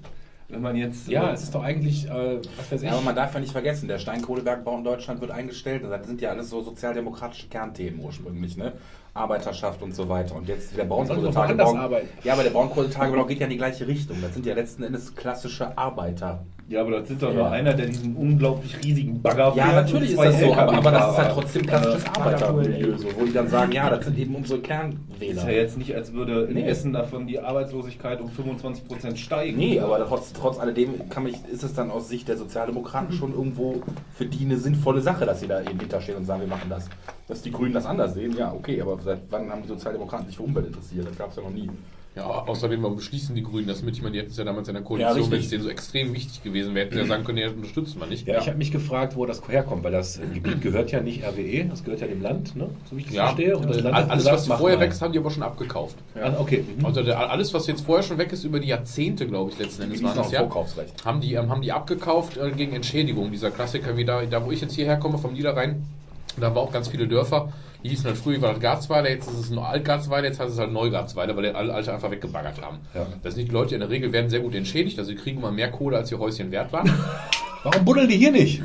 Wenn 0.52 0.62
man 0.62 0.76
jetzt. 0.76 1.08
Ja, 1.08 1.30
äh, 1.30 1.34
es 1.34 1.44
ist 1.44 1.56
doch 1.56 1.64
eigentlich, 1.64 2.08
äh, 2.08 2.40
was 2.58 2.72
weiß 2.72 2.82
ich. 2.82 2.88
Ja, 2.88 2.94
aber 2.94 3.02
man 3.02 3.16
darf 3.16 3.34
ja 3.34 3.40
nicht 3.40 3.52
vergessen, 3.52 3.88
der 3.88 4.00
Steinkohlebergbau 4.00 4.78
in 4.78 4.84
Deutschland 4.84 5.22
wird 5.22 5.32
eingestellt. 5.32 5.84
Das 5.84 6.06
sind 6.06 6.20
ja 6.22 6.30
alles 6.30 6.50
so 6.50 6.62
sozialdemokratische 6.62 7.48
Kernthemen 7.48 8.00
ursprünglich, 8.00 8.58
ne? 8.58 8.74
Arbeiterschaft 9.14 9.82
und 9.82 9.94
so 9.94 10.08
weiter. 10.08 10.36
Und 10.36 10.48
jetzt 10.48 10.76
der 10.78 10.86
Braunkohletagebau. 10.86 11.76
Ja, 12.24 12.34
aber 12.34 12.44
der 12.44 12.50
Braunkohletagebau 12.52 13.26
geht 13.26 13.40
ja 13.40 13.46
in 13.46 13.52
die 13.52 13.58
gleiche 13.58 13.86
Richtung. 13.88 14.18
Das 14.22 14.34
sind 14.34 14.46
ja 14.46 14.54
letzten 14.54 14.84
Endes 14.84 15.14
klassische 15.16 15.78
Arbeiter. 15.78 16.46
ja, 16.70 16.80
aber 16.80 16.92
das 17.00 17.10
sind 17.10 17.22
doch 17.22 17.28
Ja. 17.30 17.36
nur 17.36 17.52
einer, 17.52 17.74
der 17.74 17.88
diesen 17.88 18.16
unglaublich 18.16 18.78
riesigen 18.82 19.22
Bagger 19.22 19.52
Ja, 19.58 19.74
natürlich 19.74 20.12
ist 20.12 20.20
das 20.22 20.40
so, 20.40 20.54
aber, 20.54 20.72
aber 20.74 20.92
das 20.92 21.12
ist 21.12 21.18
halt 21.18 21.32
trotzdem 21.34 21.66
klassisches 21.66 22.04
Äh, 22.06 22.08
Arbeitermilieu, 22.18 22.98
so, 22.98 23.08
wo 23.20 23.26
die 23.26 23.34
dann 23.34 23.50
sagen, 23.50 23.74
ja, 23.74 23.90
das 23.90 24.06
sind 24.06 24.18
eben 24.18 24.34
unsere 24.34 24.60
Ist 24.60 24.66
Kernwähler. 24.68 25.44
ja 25.44 25.50
jetzt 25.52 25.78
nicht, 25.78 25.94
als 25.94 26.14
würde 26.14 26.44
in 26.44 26.54
Nee. 26.54 26.64
Essen 26.68 26.94
davon 26.94 27.28
die 27.28 27.40
Arbeitslosigkeit 27.42 28.22
um 28.22 28.30
25% 28.30 29.18
steigen. 29.18 29.58
Nee, 29.58 29.82
aber 29.82 30.06
trotz, 30.08 30.32
trotz 30.32 30.58
alledem 30.60 31.10
kann 31.10 31.24
mich, 31.24 31.36
ist 31.52 31.64
es 31.64 31.74
dann 31.74 31.92
aus 31.92 32.08
Sicht 32.08 32.30
der 32.30 32.38
Sozialdemokraten 32.38 33.12
schon 33.14 33.34
irgendwo 33.34 33.82
für 34.16 34.26
die 34.26 34.46
eine 34.46 34.56
sinnvolle 34.58 35.02
Sache, 35.02 35.26
dass 35.26 35.42
sie 35.42 35.48
da 35.48 35.60
eben 35.60 35.78
hinterstehen 35.78 36.18
und 36.20 36.26
sagen, 36.26 36.40
wir 36.40 36.48
machen 36.48 36.70
das. 36.70 36.88
Dass 37.28 37.42
die 37.42 37.52
Grünen 37.52 37.74
das 37.74 37.86
anders 37.86 38.14
sehen, 38.14 38.36
ja, 38.38 38.52
okay, 38.54 38.82
aber 38.82 38.98
seit 39.04 39.20
wann 39.30 39.50
haben 39.50 39.62
die 39.62 39.68
Sozialdemokraten 39.68 40.28
sich 40.28 40.38
für 40.38 40.44
Umwelt 40.44 40.68
interessiert? 40.68 41.08
Das 41.08 41.18
gab 41.18 41.30
es 41.32 41.36
ja 41.38 41.44
noch 41.44 41.50
nie. 41.52 41.70
Ja, 42.14 42.26
au- 42.26 42.46
außerdem 42.50 42.84
warum 42.84 42.98
beschließen 42.98 43.34
die 43.34 43.42
Grünen 43.42 43.68
das 43.70 43.84
mit. 43.84 43.96
Ich 43.96 44.02
meine, 44.02 44.12
die 44.12 44.20
hätten 44.20 44.32
es 44.32 44.38
ja 44.38 44.44
damals 44.44 44.68
in 44.68 44.74
der 44.74 44.82
Ja, 44.84 44.88
Koalition, 44.88 45.14
richtig. 45.16 45.32
wenn 45.32 45.40
es 45.40 45.50
denen 45.50 45.64
so 45.64 45.70
extrem 45.70 46.14
wichtig 46.14 46.44
gewesen 46.44 46.76
wäre, 46.76 46.84
hätten 46.88 46.96
sie 46.96 47.02
ja 47.04 47.08
sagen 47.08 47.24
können, 47.24 47.38
ja, 47.38 47.46
das 47.48 47.56
unterstützen 47.56 48.02
wir 48.02 48.06
nicht. 48.08 48.28
Ja, 48.28 48.38
ich 48.40 48.48
habe 48.48 48.58
mich 48.58 48.70
gefragt, 48.70 49.16
wo 49.16 49.26
das 49.26 49.42
herkommt, 49.48 49.86
weil 49.86 49.94
das 49.94 50.20
Gebiet 50.34 50.60
gehört 50.62 50.92
ja 50.92 51.00
nicht 51.00 51.24
RWE, 51.24 51.68
das 51.70 51.86
gehört 51.86 52.02
ja 52.02 52.08
dem 52.08 52.22
Land, 52.22 52.54
ne? 52.58 52.70
so 52.90 52.98
wie 52.98 53.00
ich 53.00 53.06
das 53.08 53.16
Ja, 53.16 53.24
verstehe. 53.28 53.56
Und 53.58 53.70
das 53.70 53.80
Land 53.80 53.96
hat 53.96 54.10
alles, 54.10 54.26
gesagt, 54.26 54.50
was 54.50 54.58
vorher 54.60 54.78
mal. 54.78 54.84
weg 54.84 54.92
ist, 54.92 55.02
haben 55.02 55.14
die 55.14 55.20
aber 55.20 55.32
schon 55.32 55.44
abgekauft. 55.44 55.96
Ah, 56.22 56.34
okay. 56.38 56.66
Mhm. 56.78 56.86
Also 56.86 57.02
der, 57.02 57.18
alles, 57.32 57.54
was 57.54 57.66
jetzt 57.68 57.86
vorher 57.86 58.04
schon 58.04 58.18
weg 58.18 58.34
ist, 58.34 58.44
über 58.44 58.60
die 58.60 58.68
Jahrzehnte, 58.68 59.26
glaube 59.26 59.52
ich, 59.52 59.60
letzten 59.60 59.84
Endes 59.84 60.04
waren 60.04 60.18
das 60.18 60.32
ja, 60.32 60.50
haben 61.06 61.22
die, 61.22 61.36
ähm, 61.36 61.50
haben 61.50 61.62
die 61.62 61.72
abgekauft 61.72 62.36
äh, 62.36 62.52
gegen 62.52 62.74
Entschädigung. 62.74 63.32
Dieser 63.32 63.52
Klassiker, 63.52 63.96
wie 63.96 64.04
da, 64.04 64.26
da 64.26 64.46
wo 64.46 64.52
ich 64.52 64.60
jetzt 64.60 64.74
hierher 64.74 64.98
komme, 64.98 65.18
vom 65.18 65.32
Niederrhein, 65.32 65.86
da 66.38 66.54
war 66.54 66.62
auch 66.62 66.74
ganz 66.74 66.90
viele 66.90 67.08
Dörfer, 67.08 67.54
die 67.84 67.90
hießen 67.90 68.06
halt 68.06 68.18
früher 68.18 68.42
war 68.42 68.52
das 68.52 68.60
Garzweiler, 68.60 69.10
jetzt 69.10 69.28
ist 69.28 69.40
es 69.40 69.50
nur 69.50 69.66
Altgarzweiler, 69.66 70.28
jetzt 70.28 70.40
heißt 70.40 70.54
es 70.54 70.60
halt 70.60 70.72
Neugarzweiler, 70.72 71.36
weil 71.36 71.44
die 71.44 71.50
alle 71.50 71.74
Alte 71.74 71.94
einfach 71.94 72.12
weggebaggert 72.12 72.62
haben. 72.62 72.80
Ja. 72.94 73.08
Das 73.24 73.36
sind 73.36 73.48
die 73.48 73.52
Leute, 73.52 73.76
in 73.76 73.82
der 73.82 73.90
Regel 73.90 74.12
werden 74.12 74.30
sehr 74.30 74.42
gut 74.42 74.56
entschädigt, 74.56 75.00
also 75.00 75.12
die 75.12 75.18
kriegen 75.18 75.40
immer 75.40 75.52
mehr 75.52 75.72
Kohle, 75.72 75.98
als 75.98 76.12
ihr 76.12 76.20
Häuschen 76.20 76.52
wert 76.52 76.72
war. 76.72 76.86
Warum 77.64 77.86
buddeln 77.86 78.10
die 78.10 78.18
hier 78.18 78.32
nicht? 78.32 78.62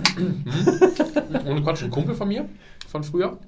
Ohne 1.46 1.62
Quatsch, 1.62 1.82
ein 1.82 1.90
Kumpel 1.90 2.14
von 2.14 2.28
mir, 2.28 2.48
von 2.88 3.04
früher, 3.04 3.38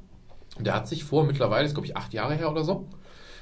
der 0.58 0.74
hat 0.74 0.88
sich 0.88 1.04
vor, 1.04 1.24
mittlerweile, 1.24 1.66
ist 1.66 1.74
glaube 1.74 1.86
ich 1.86 1.96
acht 1.96 2.12
Jahre 2.12 2.34
her 2.34 2.50
oder 2.50 2.64
so, 2.64 2.86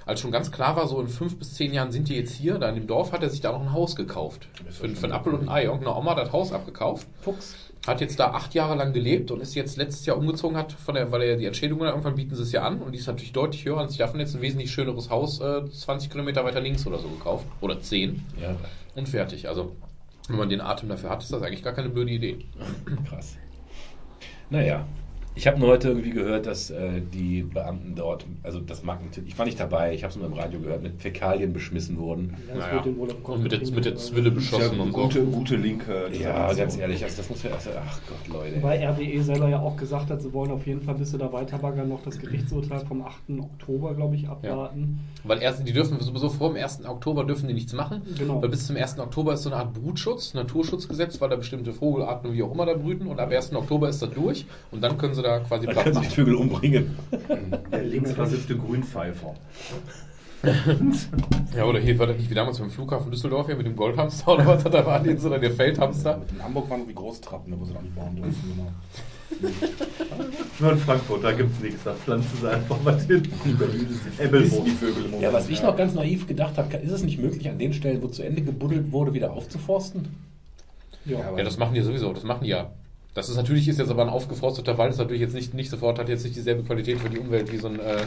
als 0.07 0.21
schon 0.21 0.31
ganz 0.31 0.53
klar 0.53 0.77
war, 0.77 0.87
so 0.87 1.01
in 1.01 1.09
fünf 1.09 1.37
bis 1.37 1.55
zehn 1.55 1.75
Jahren 1.75 1.91
sind 1.91 2.09
die 2.09 2.15
jetzt 2.15 2.33
hier, 2.33 2.59
da 2.59 2.69
in 2.69 2.77
dem 2.77 2.87
Dorf 2.87 3.11
hat 3.11 3.25
er 3.25 3.29
sich 3.29 3.41
da 3.41 3.51
noch 3.51 3.61
ein 3.61 3.73
Haus 3.73 3.97
gekauft. 3.97 4.49
Für, 4.71 4.89
für 4.89 5.05
einen 5.05 5.13
Apfel 5.13 5.35
und 5.35 5.43
ein 5.43 5.49
Ei. 5.49 5.65
Irgendeine 5.65 5.97
Oma 5.97 6.13
hat 6.13 6.19
das 6.19 6.33
Haus 6.33 6.53
abgekauft. 6.53 7.09
Fuchs. 7.21 7.57
Hat 7.85 8.01
jetzt 8.01 8.19
da 8.19 8.31
acht 8.31 8.55
Jahre 8.55 8.77
lang 8.77 8.93
gelebt 8.93 9.33
und 9.33 9.41
ist 9.41 9.55
jetzt 9.57 9.77
letztes 9.77 10.07
Jahr 10.07 10.17
umgezogen 10.17 10.57
hat, 10.57 10.73
von 10.73 10.95
der, 10.95 11.11
weil 11.11 11.23
er 11.23 11.37
die 11.37 11.45
Entschädigung 11.45 11.85
irgendwann 11.85 12.15
bieten 12.15 12.37
sie 12.37 12.43
es 12.43 12.53
ja 12.53 12.63
an 12.63 12.81
und 12.83 12.93
die 12.93 12.99
ist 12.99 13.07
natürlich 13.09 13.33
deutlich 13.33 13.65
höher 13.65 13.79
und 13.79 13.89
sich 13.89 13.99
davon 13.99 14.21
jetzt 14.21 14.35
ein 14.35 14.43
wesentlich 14.43 14.71
schöneres 14.71 15.11
Haus 15.11 15.41
äh, 15.41 15.69
20 15.69 16.09
Kilometer 16.09 16.45
weiter 16.45 16.61
links 16.61 16.87
oder 16.87 16.99
so 16.99 17.09
gekauft. 17.09 17.47
Oder 17.61 17.81
10 17.81 18.25
Ja, 18.41 18.57
und 18.95 19.09
fertig. 19.09 19.49
Also, 19.49 19.73
wenn 20.29 20.37
man 20.37 20.49
den 20.49 20.61
Atem 20.61 20.89
dafür 20.89 21.11
hat, 21.11 21.23
ist 21.23 21.33
das 21.33 21.43
eigentlich 21.43 21.65
gar 21.65 21.73
keine 21.73 21.89
blöde 21.89 22.13
Idee. 22.13 22.39
krass. 23.09 23.37
Naja, 24.51 24.87
ich 25.37 25.47
habe 25.47 25.61
nur 25.61 25.69
heute 25.69 25.89
irgendwie 25.89 26.11
gehört, 26.11 26.47
dass 26.47 26.71
äh, 26.71 27.03
die 27.13 27.43
Beamten 27.43 27.95
dort, 27.95 28.25
also 28.43 28.59
das 28.59 28.83
mag 28.83 29.05
natürlich, 29.05 29.35
ich 29.35 29.39
war 29.39 29.45
nicht 29.45 29.61
dabei, 29.61 29.93
ich 29.93 30.03
habe 30.03 30.11
es 30.11 30.17
nur 30.17 30.27
im 30.27 30.33
Radio 30.33 30.59
gehört, 30.61 30.83
mit 30.83 31.01
Fäkalien 31.01 31.53
beschmissen 31.53 31.99
wurden. 31.99 32.35
Ja, 32.49 32.55
Naja. 32.55 32.85
Und 33.23 33.43
mit 33.43 33.53
der, 33.53 33.61
mit 33.71 33.85
der 33.85 33.97
Zwille 33.97 34.31
beschossen 34.31 34.79
ja, 34.79 34.83
und 34.83 34.93
so. 34.93 35.03
gute, 35.03 35.25
gute 35.25 35.57
linke. 35.57 36.09
Ja, 36.19 36.51
ganz 36.55 36.79
ehrlich, 36.79 37.05
also 37.05 37.19
das 37.19 37.29
muss 37.29 37.43
ja 37.43 37.51
erst, 37.51 37.69
ach 37.69 38.01
Gott, 38.09 38.35
Leute. 38.35 38.57
Wobei 38.57 38.89
RWE 38.89 39.23
selber 39.23 39.49
ja 39.51 39.61
auch 39.61 39.77
gesagt 39.77 40.11
hat, 40.11 40.23
sie 40.23 40.33
wollen 40.33 40.51
auf 40.51 40.67
jeden 40.67 40.81
Fall, 40.81 40.95
bis 40.95 41.11
sie 41.11 41.19
da 41.19 41.31
weiterbaggern, 41.31 41.87
noch 41.87 42.03
das 42.03 42.19
Gerichtsurteil 42.19 42.87
vom 42.87 43.03
8. 43.03 43.15
Oktober, 43.39 43.95
glaube 43.95 44.17
ich, 44.17 44.27
abwarten. 44.29 45.01
Weil 45.23 45.43
erst, 45.43 45.69
die 45.69 45.73
dürfen 45.73 46.01
sowieso 46.01 46.31
vor 46.31 46.55
dem 46.55 46.63
1. 46.63 46.87
Oktober 46.87 47.25
dürfen 47.25 47.49
die 47.49 47.55
nichts 47.55 47.75
machen. 47.75 48.01
Genau. 48.17 48.41
Weil 48.41 48.49
bis 48.49 48.67
zum 48.67 48.77
1. 48.77 48.99
Oktober 48.99 49.35
ist 49.35 49.43
so 49.43 49.51
eine 49.51 49.59
Art 49.59 49.75
Brutschutz, 49.75 50.33
Naturschutzgesetz, 50.33 51.21
weil 51.21 51.29
da 51.29 51.37
bestimmte 51.37 51.75
Vogelarten 51.75 52.33
wie 52.33 52.43
auch 52.43 52.55
immer 52.55 52.65
da 52.65 52.73
brüten. 52.73 53.07
Und 53.07 53.21
ab 53.21 53.31
1. 53.31 53.55
Oktober 53.55 53.91
ist 53.91 54.01
das 54.01 54.11
durch 54.11 54.47
und 54.71 54.83
dann 54.83 54.97
können 54.97 55.15
sie 55.15 55.26
da 55.27 55.39
quasi 55.41 55.67
platt 55.67 55.85
können 55.85 55.95
sich 55.95 56.03
machen. 56.05 56.09
die 56.11 56.15
Vögel 56.15 56.35
umbringen. 56.35 56.97
Der 57.73 57.83
linksversiffte 57.83 58.57
Grünpfeifer. 58.57 59.35
Ja, 61.57 61.65
oder 61.65 61.81
hier 61.81 61.99
war 61.99 62.07
das 62.07 62.19
nicht 62.19 62.31
wie 62.31 62.35
damals 62.35 62.59
beim 62.59 62.71
Flughafen 62.71 63.11
Düsseldorf 63.11 63.47
hier 63.47 63.57
mit 63.57 63.67
dem 63.67 63.75
Goldhamster 63.75 64.35
oder 64.35 64.47
was 64.47 64.63
da 64.63 64.85
war 64.87 65.05
jetzt 65.05 65.25
oder 65.25 65.39
der 65.39 65.51
Feldhamster. 65.51 66.21
In 66.31 66.43
Hamburg 66.43 66.71
waren 66.71 66.87
wie 66.87 66.95
Großtrappen, 66.95 67.51
da 67.51 67.59
wo 67.59 67.65
sie 67.65 67.73
noch 67.73 67.83
nicht 67.83 67.95
bauen 67.97 68.15
dürfen. 68.17 68.35
Genau. 69.39 70.25
Nur 70.61 70.73
in 70.73 70.79
Frankfurt, 70.79 71.25
da 71.25 71.33
gibt 71.33 71.53
es 71.53 71.61
nichts, 71.61 71.83
da 71.83 71.95
pflanzen 71.95 72.39
sie 72.41 72.49
einfach 72.49 72.81
mal 72.83 72.99
hin. 73.01 73.23
Die. 73.45 73.51
Vögel 73.51 75.05
im 75.05 75.11
Moment. 75.11 75.21
Ja, 75.23 75.33
was 75.33 75.49
ich 75.49 75.63
noch 75.63 75.77
ganz 75.77 75.95
naiv 75.95 76.29
gedacht 76.29 76.57
habe, 76.57 76.77
ist 76.77 76.93
es 76.93 77.03
nicht 77.03 77.19
möglich, 77.19 77.49
an 77.49 77.59
den 77.59 77.73
Stellen, 77.73 78.01
wo 78.03 78.07
zu 78.07 78.23
Ende 78.23 78.43
gebuddelt 78.43 78.93
wurde, 78.93 79.15
wieder 79.15 79.33
aufzuforsten? 79.33 80.15
Ja. 81.05 81.19
Ja, 81.19 81.39
Ja, 81.39 81.45
das 81.45 81.59
machen 81.59 81.75
die 81.75 81.81
sowieso, 81.83 82.13
das 82.13 82.23
machen 82.23 82.45
die 82.45 82.51
ja. 82.51 82.71
Das 83.17 83.31
ist 83.31 83.37
natürlich 83.37 83.67
ist 83.67 83.79
jetzt 83.79 83.91
aber 83.91 84.03
ein 84.03 84.11
aufgeforsteter 84.11 84.77
Wald, 84.77 84.93
ist 84.93 84.99
natürlich 84.99 85.23
jetzt 85.23 85.33
nicht, 85.35 85.55
nicht 85.55 85.71
sofort, 85.71 85.99
hat 85.99 86.11
jetzt 86.11 86.23
nicht 86.25 86.37
dieselbe 86.37 86.63
Qualität 86.65 86.99
für 87.01 87.09
die 87.09 87.19
Umwelt 87.19 87.51
wie 87.51 87.57
so 87.57 87.69
ein 87.69 87.81
äh, 87.81 88.05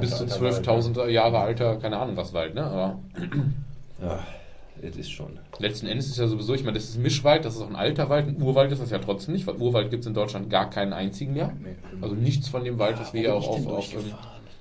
bis 0.00 0.16
zu 0.16 0.24
12.000 0.24 1.08
Jahre 1.08 1.40
alter, 1.40 1.74
keine 1.76 1.98
Ahnung 1.98 2.16
was 2.16 2.32
Wald, 2.32 2.54
ne? 2.54 2.62
Aber 2.62 3.00
Ja, 4.00 4.24
das 4.80 4.96
ist 4.96 5.10
schon. 5.10 5.40
letzten 5.58 5.88
Endes 5.88 6.06
ist 6.06 6.18
ja 6.18 6.28
sowieso, 6.28 6.54
ich 6.54 6.62
meine, 6.62 6.74
das 6.78 6.84
ist 6.84 6.98
ein 6.98 7.02
Mischwald, 7.02 7.44
das 7.44 7.56
ist 7.56 7.62
auch 7.62 7.68
ein 7.68 7.74
alter 7.74 8.08
Wald, 8.10 8.28
ein 8.28 8.40
Urwald 8.40 8.70
ist 8.70 8.80
das 8.80 8.90
ja 8.90 8.98
trotzdem 8.98 9.34
nicht, 9.34 9.44
weil 9.48 9.56
Urwald 9.56 9.90
gibt 9.90 10.02
es 10.02 10.06
in 10.06 10.14
Deutschland 10.14 10.48
gar 10.50 10.70
keinen 10.70 10.92
einzigen 10.92 11.32
mehr. 11.32 11.52
Also 12.00 12.14
nichts 12.14 12.48
von 12.48 12.62
dem 12.62 12.78
Wald, 12.78 13.00
was 13.00 13.12
wir 13.12 13.22
ja 13.22 13.32
auch 13.34 13.48
auf, 13.48 13.66
auf, 13.66 13.92
ähm, 13.92 14.12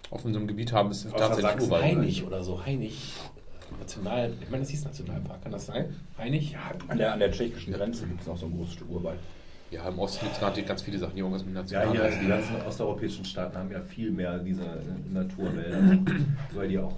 auf 0.09 0.25
unserem 0.25 0.47
Gebiet 0.47 0.73
haben, 0.73 0.89
ist 0.89 1.05
Außer 1.05 1.15
tatsächlich 1.17 1.51
Sachsen. 1.51 1.65
Urwald. 1.67 1.83
Heinig 1.83 2.25
oder 2.25 2.43
so, 2.43 2.65
Heinig. 2.65 2.97
National, 3.79 4.33
ich 4.41 4.49
meine, 4.49 4.63
das 4.63 4.71
hieß 4.71 4.85
Nationalpark, 4.85 5.43
kann 5.43 5.51
das 5.51 5.67
sein? 5.67 5.95
Einig? 6.17 6.53
Ja, 6.53 6.71
An 6.87 6.97
der, 6.97 7.13
an 7.13 7.19
der 7.19 7.31
tschechischen 7.31 7.73
Grenze 7.73 8.07
gibt 8.07 8.21
es 8.21 8.27
noch 8.27 8.37
so 8.37 8.47
ein 8.47 8.57
großes 8.57 8.73
Stück 8.73 8.89
Urwald. 8.89 9.19
Ja, 9.69 9.89
im 9.89 9.99
Osten 9.99 10.25
gibt 10.25 10.33
es 10.33 10.39
gerade 10.39 10.63
ganz 10.63 10.81
viele 10.81 10.97
Sachen, 10.97 11.15
die 11.15 11.19
irgendwas 11.19 11.43
mit 11.45 11.53
Ja, 11.53 11.61
National 11.61 11.91
hier, 11.91 12.19
die 12.21 12.27
ganzen 12.27 12.55
osteuropäischen 12.65 13.25
Staaten 13.25 13.57
haben 13.57 13.71
ja 13.71 13.81
viel 13.81 14.11
mehr 14.11 14.39
diese 14.39 14.61
äh, 14.63 15.13
Naturwälder, 15.13 15.97
weil 16.53 16.69
die 16.69 16.79
auch 16.79 16.93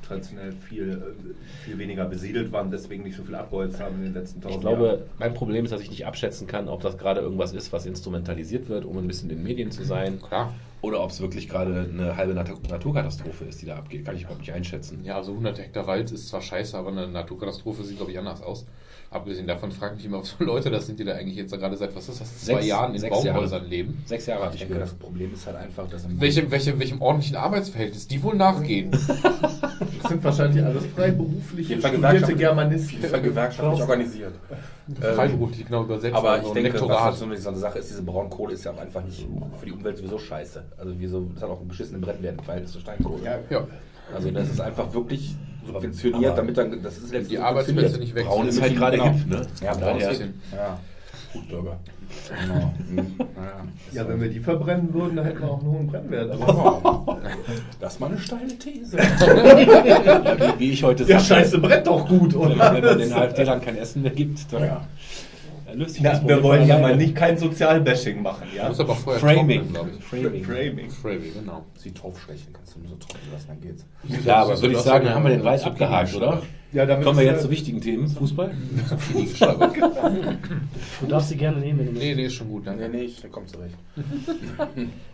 traditionell 0.00 0.52
viel, 0.52 0.90
äh, 0.90 1.64
viel 1.64 1.78
weniger 1.78 2.06
besiedelt 2.06 2.50
waren, 2.50 2.70
deswegen 2.70 3.02
nicht 3.02 3.16
so 3.16 3.24
viel 3.24 3.34
abgeholzt 3.34 3.78
haben 3.78 3.96
in 3.96 4.04
den 4.04 4.14
letzten 4.14 4.38
Ich 4.38 4.44
tausend 4.44 4.62
glaube, 4.62 4.86
Jahren. 4.86 5.00
mein 5.18 5.34
Problem 5.34 5.64
ist, 5.64 5.70
dass 5.70 5.82
ich 5.82 5.90
nicht 5.90 6.06
abschätzen 6.06 6.46
kann, 6.46 6.68
ob 6.68 6.80
das 6.80 6.96
gerade 6.96 7.20
irgendwas 7.20 7.52
ist, 7.52 7.72
was 7.72 7.84
instrumentalisiert 7.84 8.68
wird, 8.68 8.86
um 8.86 8.96
ein 8.96 9.06
bisschen 9.06 9.28
in 9.28 9.36
den 9.36 9.44
Medien 9.44 9.70
zu 9.70 9.84
sein. 9.84 10.20
Klar. 10.22 10.54
Oder 10.80 11.02
ob 11.02 11.10
es 11.10 11.20
wirklich 11.20 11.48
gerade 11.48 11.88
eine 11.90 12.16
halbe 12.16 12.34
Nat 12.34 12.50
Naturkatastrophe 12.68 13.44
ist, 13.46 13.62
die 13.62 13.66
da 13.66 13.76
abgeht. 13.76 14.04
Kann 14.04 14.16
ich 14.16 14.22
überhaupt 14.22 14.40
nicht 14.40 14.52
einschätzen. 14.52 15.02
Ja, 15.02 15.16
also 15.16 15.32
100 15.32 15.58
Hektar 15.58 15.86
Wald 15.86 16.10
ist 16.12 16.28
zwar 16.28 16.42
scheiße, 16.42 16.76
aber 16.76 16.90
eine 16.90 17.08
Naturkatastrophe 17.08 17.84
sieht, 17.84 17.96
glaube 17.96 18.12
ich, 18.12 18.18
anders 18.18 18.42
aus. 18.42 18.66
Abgesehen 19.14 19.46
davon 19.46 19.70
frage 19.70 19.92
ich 19.92 19.98
mich 19.98 20.06
immer, 20.06 20.18
was 20.22 20.30
für 20.30 20.42
Leute 20.42 20.70
das 20.72 20.86
sind, 20.86 20.98
die 20.98 21.04
da 21.04 21.12
eigentlich 21.14 21.36
jetzt 21.36 21.56
gerade 21.56 21.76
seit, 21.76 21.94
was 21.94 22.08
ist 22.08 22.20
das, 22.20 22.40
zwei 22.44 22.54
Sechs- 22.54 22.66
Jahren 22.66 22.94
in 22.94 22.98
sechs 22.98 23.16
Jahre. 23.22 23.34
Baumhäusern 23.38 23.68
leben. 23.70 24.02
Sechs 24.06 24.26
Jahre 24.26 24.46
hatte 24.46 24.56
Ich 24.56 24.62
ich 24.62 24.66
denke, 24.66 24.80
das 24.82 24.92
Problem 24.94 25.32
ist 25.32 25.46
halt 25.46 25.56
einfach, 25.56 25.88
dass 25.88 26.04
im 26.04 26.20
Welchem, 26.20 26.50
welchem, 26.50 26.80
welchem 26.80 27.00
ordentlichen 27.00 27.36
Arbeitsverhältnis 27.36 28.08
die 28.08 28.20
wohl 28.24 28.34
nachgehen? 28.34 28.90
Das 30.02 30.10
sind 30.10 30.22
wahrscheinlich 30.24 30.62
alles 30.62 30.84
freiberufliche, 30.94 31.78
studierte 31.80 32.34
Germanisten. 32.36 33.02
Fall 33.04 33.22
gewerkschaftlich 33.22 33.80
organisiert. 33.80 34.34
Freiberuflich, 35.00 35.64
genau, 35.66 35.84
übersetzt. 35.84 36.14
Aber 36.14 36.40
ich 36.42 36.46
ein 36.48 36.54
denke, 36.54 36.74
was 36.74 36.80
Lektorat. 36.80 37.04
halt 37.04 37.16
so 37.16 37.24
eine 37.24 37.36
so 37.38 37.54
Sache 37.54 37.78
ist, 37.78 37.88
diese 37.90 38.02
Braunkohle 38.02 38.52
ist 38.52 38.64
ja 38.64 38.72
auch 38.72 38.78
einfach 38.78 39.02
nicht 39.02 39.26
für 39.58 39.66
die 39.66 39.72
Umwelt 39.72 39.96
sowieso 39.96 40.18
scheiße. 40.18 40.62
Also 40.76 40.92
wieso, 40.98 41.20
das 41.34 41.42
hat 41.42 41.48
auch 41.50 41.58
einen 41.60 41.68
beschissenen 41.68 42.02
Brennwert 42.02 42.38
im 42.38 42.44
Verhältnis 42.44 42.72
zur 42.72 42.82
Steinkohle. 42.82 43.22
Ja. 43.48 43.66
Also 44.12 44.30
das 44.30 44.48
ist 44.50 44.60
einfach 44.60 44.92
wirklich 44.92 45.34
subventioniert, 45.66 46.26
Aber- 46.32 46.36
damit 46.36 46.58
dann, 46.58 46.82
das 46.82 46.94
ist 46.94 47.02
letztendlich 47.04 47.28
Die 47.30 47.38
Arbeitsplätze 47.38 47.98
nicht 47.98 48.14
weg. 48.14 48.26
Braun 48.26 48.48
ist 48.48 48.60
halt 48.60 48.74
Genau. 48.74 48.90
gerade 48.90 49.02
hip, 49.02 49.26
ne? 49.26 49.42
Ja, 49.62 49.72
braun 49.72 49.98
daher- 49.98 50.10
ist 50.10 50.20
Ja, 50.52 50.78
Gutbürger. 51.32 51.78
Genau. 52.42 52.74
Mhm. 52.88 53.14
Ja, 53.18 54.02
Ja, 54.02 54.08
wenn 54.08 54.20
wir 54.20 54.28
die 54.28 54.38
verbrennen 54.40 54.92
würden, 54.94 55.16
dann 55.16 55.24
hätten 55.24 55.40
wir 55.40 55.50
auch 55.50 55.58
einen 55.60 55.70
hohen 55.70 55.86
Brennwert. 55.86 56.30
Aber 56.32 57.18
Das 57.80 57.94
ist 57.94 58.00
mal 58.00 58.06
eine 58.10 58.18
steile 58.18 58.56
These. 58.58 58.96
wie, 58.98 60.58
wie 60.60 60.70
ich 60.72 60.84
heute 60.84 61.02
ja, 61.04 61.18
sage, 61.18 61.40
scheiße, 61.40 61.58
brennt 61.58 61.86
doch 61.86 62.06
gut, 62.06 62.34
Wenn, 62.34 62.40
oder? 62.40 62.74
wenn 62.74 62.84
man 62.84 62.98
den 62.98 63.12
AfD-Lern 63.12 63.60
kein 63.62 63.76
Essen 63.78 64.02
mehr 64.02 64.12
gibt, 64.12 64.52
dann 64.52 64.62
Ja. 64.64 64.86
Löst 65.74 65.94
sich 65.94 66.02
Na, 66.02 66.10
das 66.10 66.20
wir 66.20 66.26
Problem 66.28 66.42
wollen 66.42 66.60
von 66.60 66.68
ja 66.68 66.78
mal 66.78 66.96
nicht 66.96 67.14
kein 67.14 67.36
Sozialbashing 67.38 68.22
machen, 68.22 68.46
ja? 68.54 68.68
Muss 68.68 68.80
aber 68.80 68.94
vorher 68.94 69.20
Framing, 69.20 69.68
glaube 69.72 69.90
ich. 69.98 70.04
Framing. 70.04 70.44
Framing. 70.44 70.90
Framing, 70.90 71.32
genau. 71.34 71.64
Sie 71.76 71.92
draufstechen, 71.92 72.52
kannst 72.52 72.74
du 72.76 72.80
nur 72.80 72.90
so 72.90 72.96
trocken 72.96 73.28
lassen, 73.32 73.46
dann 73.48 73.60
geht's. 73.60 73.84
Ja, 74.24 74.36
aber 74.42 74.60
würde 74.60 74.74
ich 74.74 74.80
sagen, 74.80 75.08
haben 75.08 75.24
wir 75.24 75.30
den 75.30 75.44
Wald 75.44 75.64
abgehakt, 75.64 76.14
oder? 76.14 76.42
Ja, 76.72 76.86
damit 76.86 77.04
Kommen 77.04 77.18
wir 77.18 77.24
jetzt 77.26 77.42
zu 77.42 77.50
wichtigen 77.50 77.80
Themen. 77.80 78.08
Fußball? 78.08 78.52
Du 81.00 81.06
darfst 81.06 81.28
sie 81.28 81.36
gerne 81.36 81.58
nehmen, 81.58 81.78
wenn 81.78 81.86
du 81.86 81.92
Nee, 82.00 82.14
nee, 82.14 82.26
ist 82.26 82.34
schon 82.34 82.48
gut, 82.48 82.64
Nee, 82.64 82.70
danke. 82.70 82.88
nee, 82.88 83.10
der 83.22 83.30
kommt 83.30 83.48
zurecht. 83.48 83.76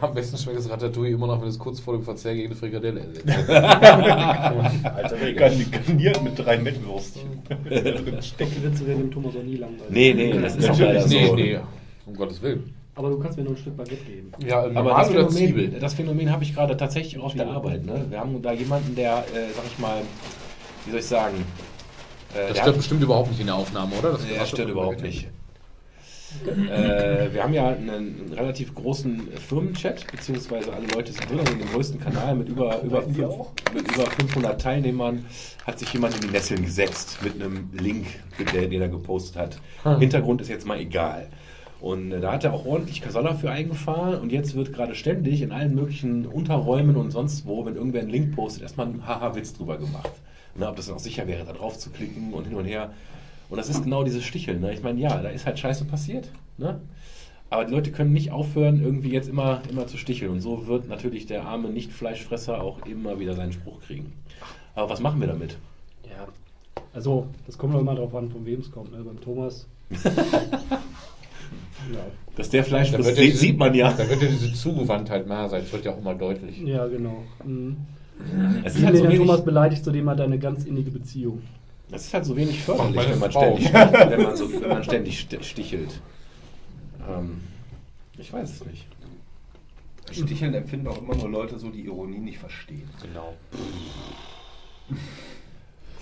Am 0.00 0.14
besten 0.14 0.38
schmeckt 0.38 0.58
das 0.58 0.70
Ratatouille 0.70 1.14
immer 1.14 1.26
noch, 1.26 1.40
wenn 1.40 1.48
es 1.48 1.58
kurz 1.58 1.80
vor 1.80 1.94
dem 1.94 2.02
Verzehr 2.04 2.32
gegen 2.34 2.46
eine 2.46 2.54
Frikadelle 2.54 3.00
ersetzt. 3.00 3.26
Alte 3.48 5.20
Regel. 5.20 5.42
garni- 5.42 5.70
garniert 5.70 6.22
mit 6.22 6.38
drei 6.38 6.58
Mettwürstchen. 6.58 7.42
Die 7.48 8.62
Witze 8.62 8.86
werden 8.86 9.00
dem 9.00 9.10
Thomas 9.10 9.34
auch 9.36 9.42
nie 9.42 9.56
langweilig. 9.56 9.90
Nee, 9.90 10.14
nee, 10.14 10.32
das 10.40 10.54
ist 10.56 10.64
auch 10.70 10.78
Natürlich, 10.78 10.94
leider 10.94 11.06
nee, 11.08 11.26
so. 11.26 11.34
nee, 11.34 11.58
um 12.06 12.14
Gottes 12.14 12.40
Willen. 12.42 12.74
Aber 12.94 13.10
du 13.10 13.18
kannst 13.18 13.36
mir 13.36 13.42
noch 13.42 13.50
ein 13.50 13.56
Stück 13.56 13.76
Baguette 13.76 14.04
geben. 14.04 14.30
Ja, 14.46 14.62
Aber 14.72 14.90
das 14.94 15.08
Phänomen, 15.08 15.30
Zwiebel? 15.32 15.70
das 15.80 15.94
Phänomen 15.94 16.30
habe 16.30 16.44
ich 16.44 16.54
gerade 16.54 16.76
tatsächlich 16.76 17.18
auf 17.20 17.34
der 17.34 17.48
Arbeit. 17.48 17.84
Ne? 17.84 18.06
Wir 18.08 18.20
haben 18.20 18.40
da 18.40 18.52
jemanden, 18.52 18.94
der, 18.94 19.18
äh, 19.34 19.50
sag 19.56 19.64
ich 19.66 19.78
mal, 19.80 20.02
wie 20.84 20.90
soll 20.92 21.00
ich 21.00 21.06
sagen, 21.06 21.44
äh, 22.36 22.48
Das 22.50 22.58
stört 22.58 22.76
bestimmt 22.76 23.02
überhaupt 23.02 23.30
nicht 23.30 23.40
in 23.40 23.46
der 23.46 23.56
Aufnahme, 23.56 23.96
oder? 23.98 24.12
Das 24.12 24.20
Ja, 24.32 24.46
stört 24.46 24.68
überhaupt 24.68 25.02
nicht. 25.02 25.26
Äh, 26.46 27.32
wir 27.32 27.42
haben 27.42 27.54
ja 27.54 27.68
einen, 27.68 27.90
einen 27.90 28.32
relativ 28.32 28.74
großen 28.74 29.28
Firmenchat, 29.48 30.10
beziehungsweise 30.10 30.72
alle 30.72 30.86
Leute 30.86 31.12
sind 31.12 31.28
drin, 31.28 31.38
also 31.40 31.52
in 31.52 31.58
dem 31.58 31.68
größten 31.68 32.00
Kanal 32.00 32.34
mit 32.34 32.48
über, 32.48 32.82
über, 32.82 33.02
fünf- 33.02 33.18
mit 33.72 33.88
über 33.88 34.10
500 34.10 34.60
Teilnehmern 34.60 35.24
hat 35.66 35.78
sich 35.78 35.92
jemand 35.92 36.14
in 36.16 36.20
die 36.22 36.28
Nesseln 36.28 36.62
gesetzt 36.62 37.18
mit 37.22 37.34
einem 37.34 37.70
Link, 37.72 38.06
der, 38.38 38.66
den 38.66 38.82
er 38.82 38.88
gepostet 38.88 39.36
hat. 39.36 39.58
Hm. 39.82 40.00
Hintergrund 40.00 40.40
ist 40.40 40.48
jetzt 40.48 40.66
mal 40.66 40.78
egal. 40.78 41.28
Und 41.80 42.12
äh, 42.12 42.20
da 42.20 42.32
hat 42.32 42.44
er 42.44 42.52
auch 42.54 42.64
ordentlich 42.64 43.02
Kasala 43.02 43.34
für 43.34 43.50
eingefahren 43.50 44.20
und 44.20 44.32
jetzt 44.32 44.54
wird 44.54 44.72
gerade 44.72 44.94
ständig 44.94 45.42
in 45.42 45.52
allen 45.52 45.74
möglichen 45.74 46.26
Unterräumen 46.26 46.96
und 46.96 47.10
sonst 47.10 47.46
wo, 47.46 47.66
wenn 47.66 47.76
irgendwer 47.76 48.00
einen 48.00 48.10
Link 48.10 48.34
postet, 48.34 48.62
erstmal 48.62 48.86
ein 48.86 49.06
Haha-Witz 49.06 49.54
drüber 49.54 49.76
gemacht. 49.76 50.12
Ne, 50.56 50.68
ob 50.68 50.76
das 50.76 50.86
dann 50.86 50.94
auch 50.94 51.00
sicher 51.00 51.26
wäre, 51.26 51.44
da 51.44 51.52
drauf 51.52 51.78
zu 51.78 51.90
klicken 51.90 52.32
und 52.32 52.46
hin 52.46 52.54
und 52.54 52.64
her. 52.64 52.92
Und 53.48 53.58
das 53.58 53.68
ist 53.68 53.84
genau 53.84 54.04
dieses 54.04 54.24
Sticheln. 54.24 54.60
Ne? 54.60 54.72
Ich 54.72 54.82
meine, 54.82 55.00
ja, 55.00 55.20
da 55.20 55.28
ist 55.28 55.46
halt 55.46 55.58
Scheiße 55.58 55.84
passiert. 55.84 56.30
Ne? 56.58 56.80
Aber 57.50 57.64
die 57.64 57.72
Leute 57.72 57.92
können 57.92 58.12
nicht 58.12 58.32
aufhören, 58.32 58.82
irgendwie 58.82 59.10
jetzt 59.10 59.28
immer, 59.28 59.62
immer 59.70 59.86
zu 59.86 59.96
sticheln. 59.96 60.32
Und 60.32 60.40
so 60.40 60.66
wird 60.66 60.88
natürlich 60.88 61.26
der 61.26 61.44
arme 61.44 61.68
Nicht-Fleischfresser 61.68 62.60
auch 62.60 62.84
immer 62.86 63.20
wieder 63.20 63.34
seinen 63.34 63.52
Spruch 63.52 63.80
kriegen. 63.80 64.12
Aber 64.74 64.90
was 64.90 65.00
machen 65.00 65.20
wir 65.20 65.28
damit? 65.28 65.56
Ja. 66.04 66.26
Also, 66.92 67.26
das 67.46 67.58
kommt 67.58 67.74
doch 67.74 67.80
immer 67.80 67.94
drauf 67.94 68.14
an, 68.14 68.30
von 68.30 68.44
wem 68.46 68.60
es 68.60 68.70
kommt. 68.72 68.92
Ne? 68.92 69.04
Beim 69.04 69.20
Thomas. 69.20 69.68
ja. 69.90 70.00
Dass 72.36 72.50
der 72.50 72.62
Da 72.62 72.68
Fleischfresser, 72.68 73.04
wird 73.04 73.18
ja 73.18 73.24
sieht, 73.24 73.36
sieht 73.36 73.58
man 73.58 73.74
ja. 73.74 73.92
Da 73.92 74.08
wird 74.08 74.22
ja 74.22 74.28
diese 74.28 74.52
Zugewandtheit 74.52 75.28
mehr 75.28 75.48
sein. 75.48 75.60
Das 75.62 75.72
wird 75.72 75.84
ja 75.84 75.92
auch 75.92 75.98
immer 75.98 76.14
deutlich. 76.14 76.58
ja, 76.60 76.86
genau. 76.86 77.22
Mhm. 77.44 77.76
Es 78.64 78.76
ist, 78.76 78.84
halt 78.84 78.96
so 78.96 79.06
Thomas 79.06 79.44
beleidigt, 79.44 79.84
zu 79.84 79.90
dem 79.90 80.08
hat 80.08 80.18
er 80.18 80.24
eine 80.24 80.38
ganz 80.38 80.64
innige 80.64 80.90
Beziehung. 80.90 81.42
Es 81.94 82.06
ist 82.06 82.14
halt 82.14 82.24
so 82.24 82.36
wenig 82.36 82.60
förderlich, 82.62 82.96
wenn 83.10 83.18
man, 83.18 83.30
ständig, 83.30 83.72
wenn, 83.72 84.22
man 84.22 84.36
so, 84.36 84.52
wenn 84.60 84.68
man 84.68 84.84
ständig 84.84 85.18
st- 85.18 85.42
stichelt. 85.42 86.00
Ähm, 87.08 87.40
ich 88.18 88.32
weiß 88.32 88.50
es 88.50 88.64
nicht. 88.66 88.86
Sticheln 90.10 90.54
empfinden 90.54 90.86
auch 90.88 90.98
immer 90.98 91.14
nur 91.16 91.28
Leute 91.30 91.58
so, 91.58 91.70
die 91.70 91.84
Ironie 91.86 92.18
nicht 92.18 92.38
verstehen. 92.38 92.88
Genau. 93.02 93.34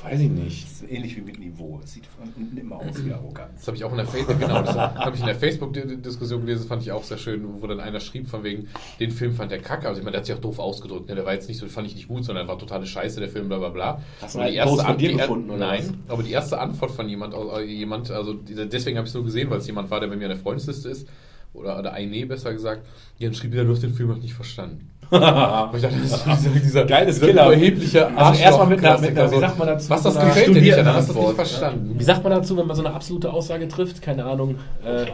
Weiß 0.03 0.21
ich 0.21 0.31
nicht. 0.31 0.65
Das 0.65 0.83
ist 0.83 0.91
ähnlich 0.91 1.17
wie 1.17 1.21
mit 1.21 1.39
Niveau. 1.39 1.81
Es 1.83 1.93
sieht 1.93 2.07
von 2.07 2.29
unten 2.35 2.57
immer 2.57 2.77
aus 2.77 3.05
wie 3.05 3.13
Arroganz. 3.13 3.53
Das 3.57 3.69
habe 3.69 3.77
ich 3.77 3.85
auch 3.85 3.91
in 3.93 3.99
der 3.99 4.07
Facebook, 4.07 4.39
genau, 4.41 4.63
das 4.63 4.77
habe 4.77 5.15
ich 5.15 5.21
in 5.21 5.27
der 5.27 5.37
Facebook-Diskussion 5.37 6.41
gelesen, 6.41 6.67
fand 6.67 6.83
ich 6.83 6.91
auch 6.91 7.05
sehr 7.05 7.19
schön, 7.19 7.45
wo 7.63 7.67
dann 7.67 7.79
einer 7.79 8.01
schrieb 8.01 8.27
von 8.27 8.43
wegen, 8.43 8.69
den 8.99 9.11
Film 9.13 9.33
fand 9.35 9.53
der 9.53 9.61
kacke. 9.61 9.87
Also 9.87 10.01
ich 10.01 10.05
meine, 10.05 10.13
der 10.13 10.21
hat 10.21 10.27
sich 10.27 10.35
auch 10.35 10.41
doof 10.41 10.59
ausgedrückt. 10.59 11.09
Ne? 11.09 11.15
Der 11.15 11.25
war 11.25 11.35
jetzt 11.35 11.49
nicht 11.49 11.59
so, 11.59 11.67
fand 11.67 11.87
ich 11.87 11.95
nicht 11.95 12.09
gut, 12.09 12.25
sondern 12.25 12.49
war 12.49 12.59
totale 12.59 12.87
Scheiße, 12.87 13.21
der 13.21 13.29
Film, 13.29 13.49
bla 13.49 13.59
bla 13.59 13.69
bla. 13.69 14.03
Hast 14.21 14.35
du 14.35 14.41
Aber 14.41 14.49
einen 14.49 14.69
Post 14.69 14.87
von 14.87 14.99
dir 14.99 15.09
die, 15.11 15.17
gefunden, 15.17 15.51
oder 15.51 15.59
Nein, 15.59 15.99
was? 16.07 16.13
aber 16.13 16.23
die 16.23 16.33
erste 16.33 16.59
Antwort 16.59 16.91
von 16.91 17.09
jemand, 17.09 17.35
äh, 17.35 17.63
jemand 17.63 18.11
also 18.11 18.35
deswegen 18.35 18.97
habe 18.99 19.07
ich 19.07 19.11
es 19.11 19.15
nur 19.15 19.25
gesehen, 19.25 19.51
weil 19.51 19.59
es 19.59 19.67
jemand 19.67 19.91
war, 19.91 20.01
der 20.01 20.09
bei 20.09 20.17
mir 20.17 20.25
in 20.25 20.31
der 20.31 20.39
Freundesliste 20.39 20.89
ist, 20.89 21.07
oder, 21.55 21.79
oder 21.79 21.93
eine 21.93 22.27
besser 22.27 22.53
gesagt, 22.53 22.83
die 23.19 23.25
dann 23.25 23.35
schrieb 23.35 23.53
wieder, 23.53 23.65
du 23.65 23.73
hast 23.73 23.83
den 23.83 23.95
Film 23.95 24.09
noch 24.11 24.19
nicht 24.19 24.35
verstanden. 24.35 24.89
Ich 25.13 25.19
dachte, 25.21 25.97
das 26.01 26.13
ist 26.13 26.25
dieser, 26.27 26.51
dieser, 26.61 26.85
Geiles 26.87 27.17
dieser 27.17 27.27
Killer. 27.27 27.47
überhebliche 27.49 28.17
Also 28.17 28.41
erstmal 28.41 28.67
mit 28.69 28.83
einer- 28.85 28.99
mit 28.99 29.11
einer- 29.19 29.31
wie 29.31 29.39
sagt 29.41 29.59
man 29.59 29.69
dazu, 29.69 29.91
Was 29.91 30.03
das 30.05 30.15
gefällt 30.19 30.55
dir 30.57 30.63
nicht, 30.63 30.77
dann 30.77 30.87
hast 30.87 31.09
du 31.11 31.13
das 31.15 31.23
nicht 31.23 31.35
verstanden. 31.35 31.95
Wie 31.99 32.05
sagt 32.05 32.23
man 32.25 32.33
dazu, 32.33 32.57
wenn 32.57 32.67
man 32.67 32.77
so 32.77 32.83
eine 32.85 32.95
absolute 32.95 33.31
Aussage 33.33 33.69
trifft? 33.69 34.01
Keine 34.01 34.25
Ahnung. 34.25 34.57
Äh, 34.85 35.05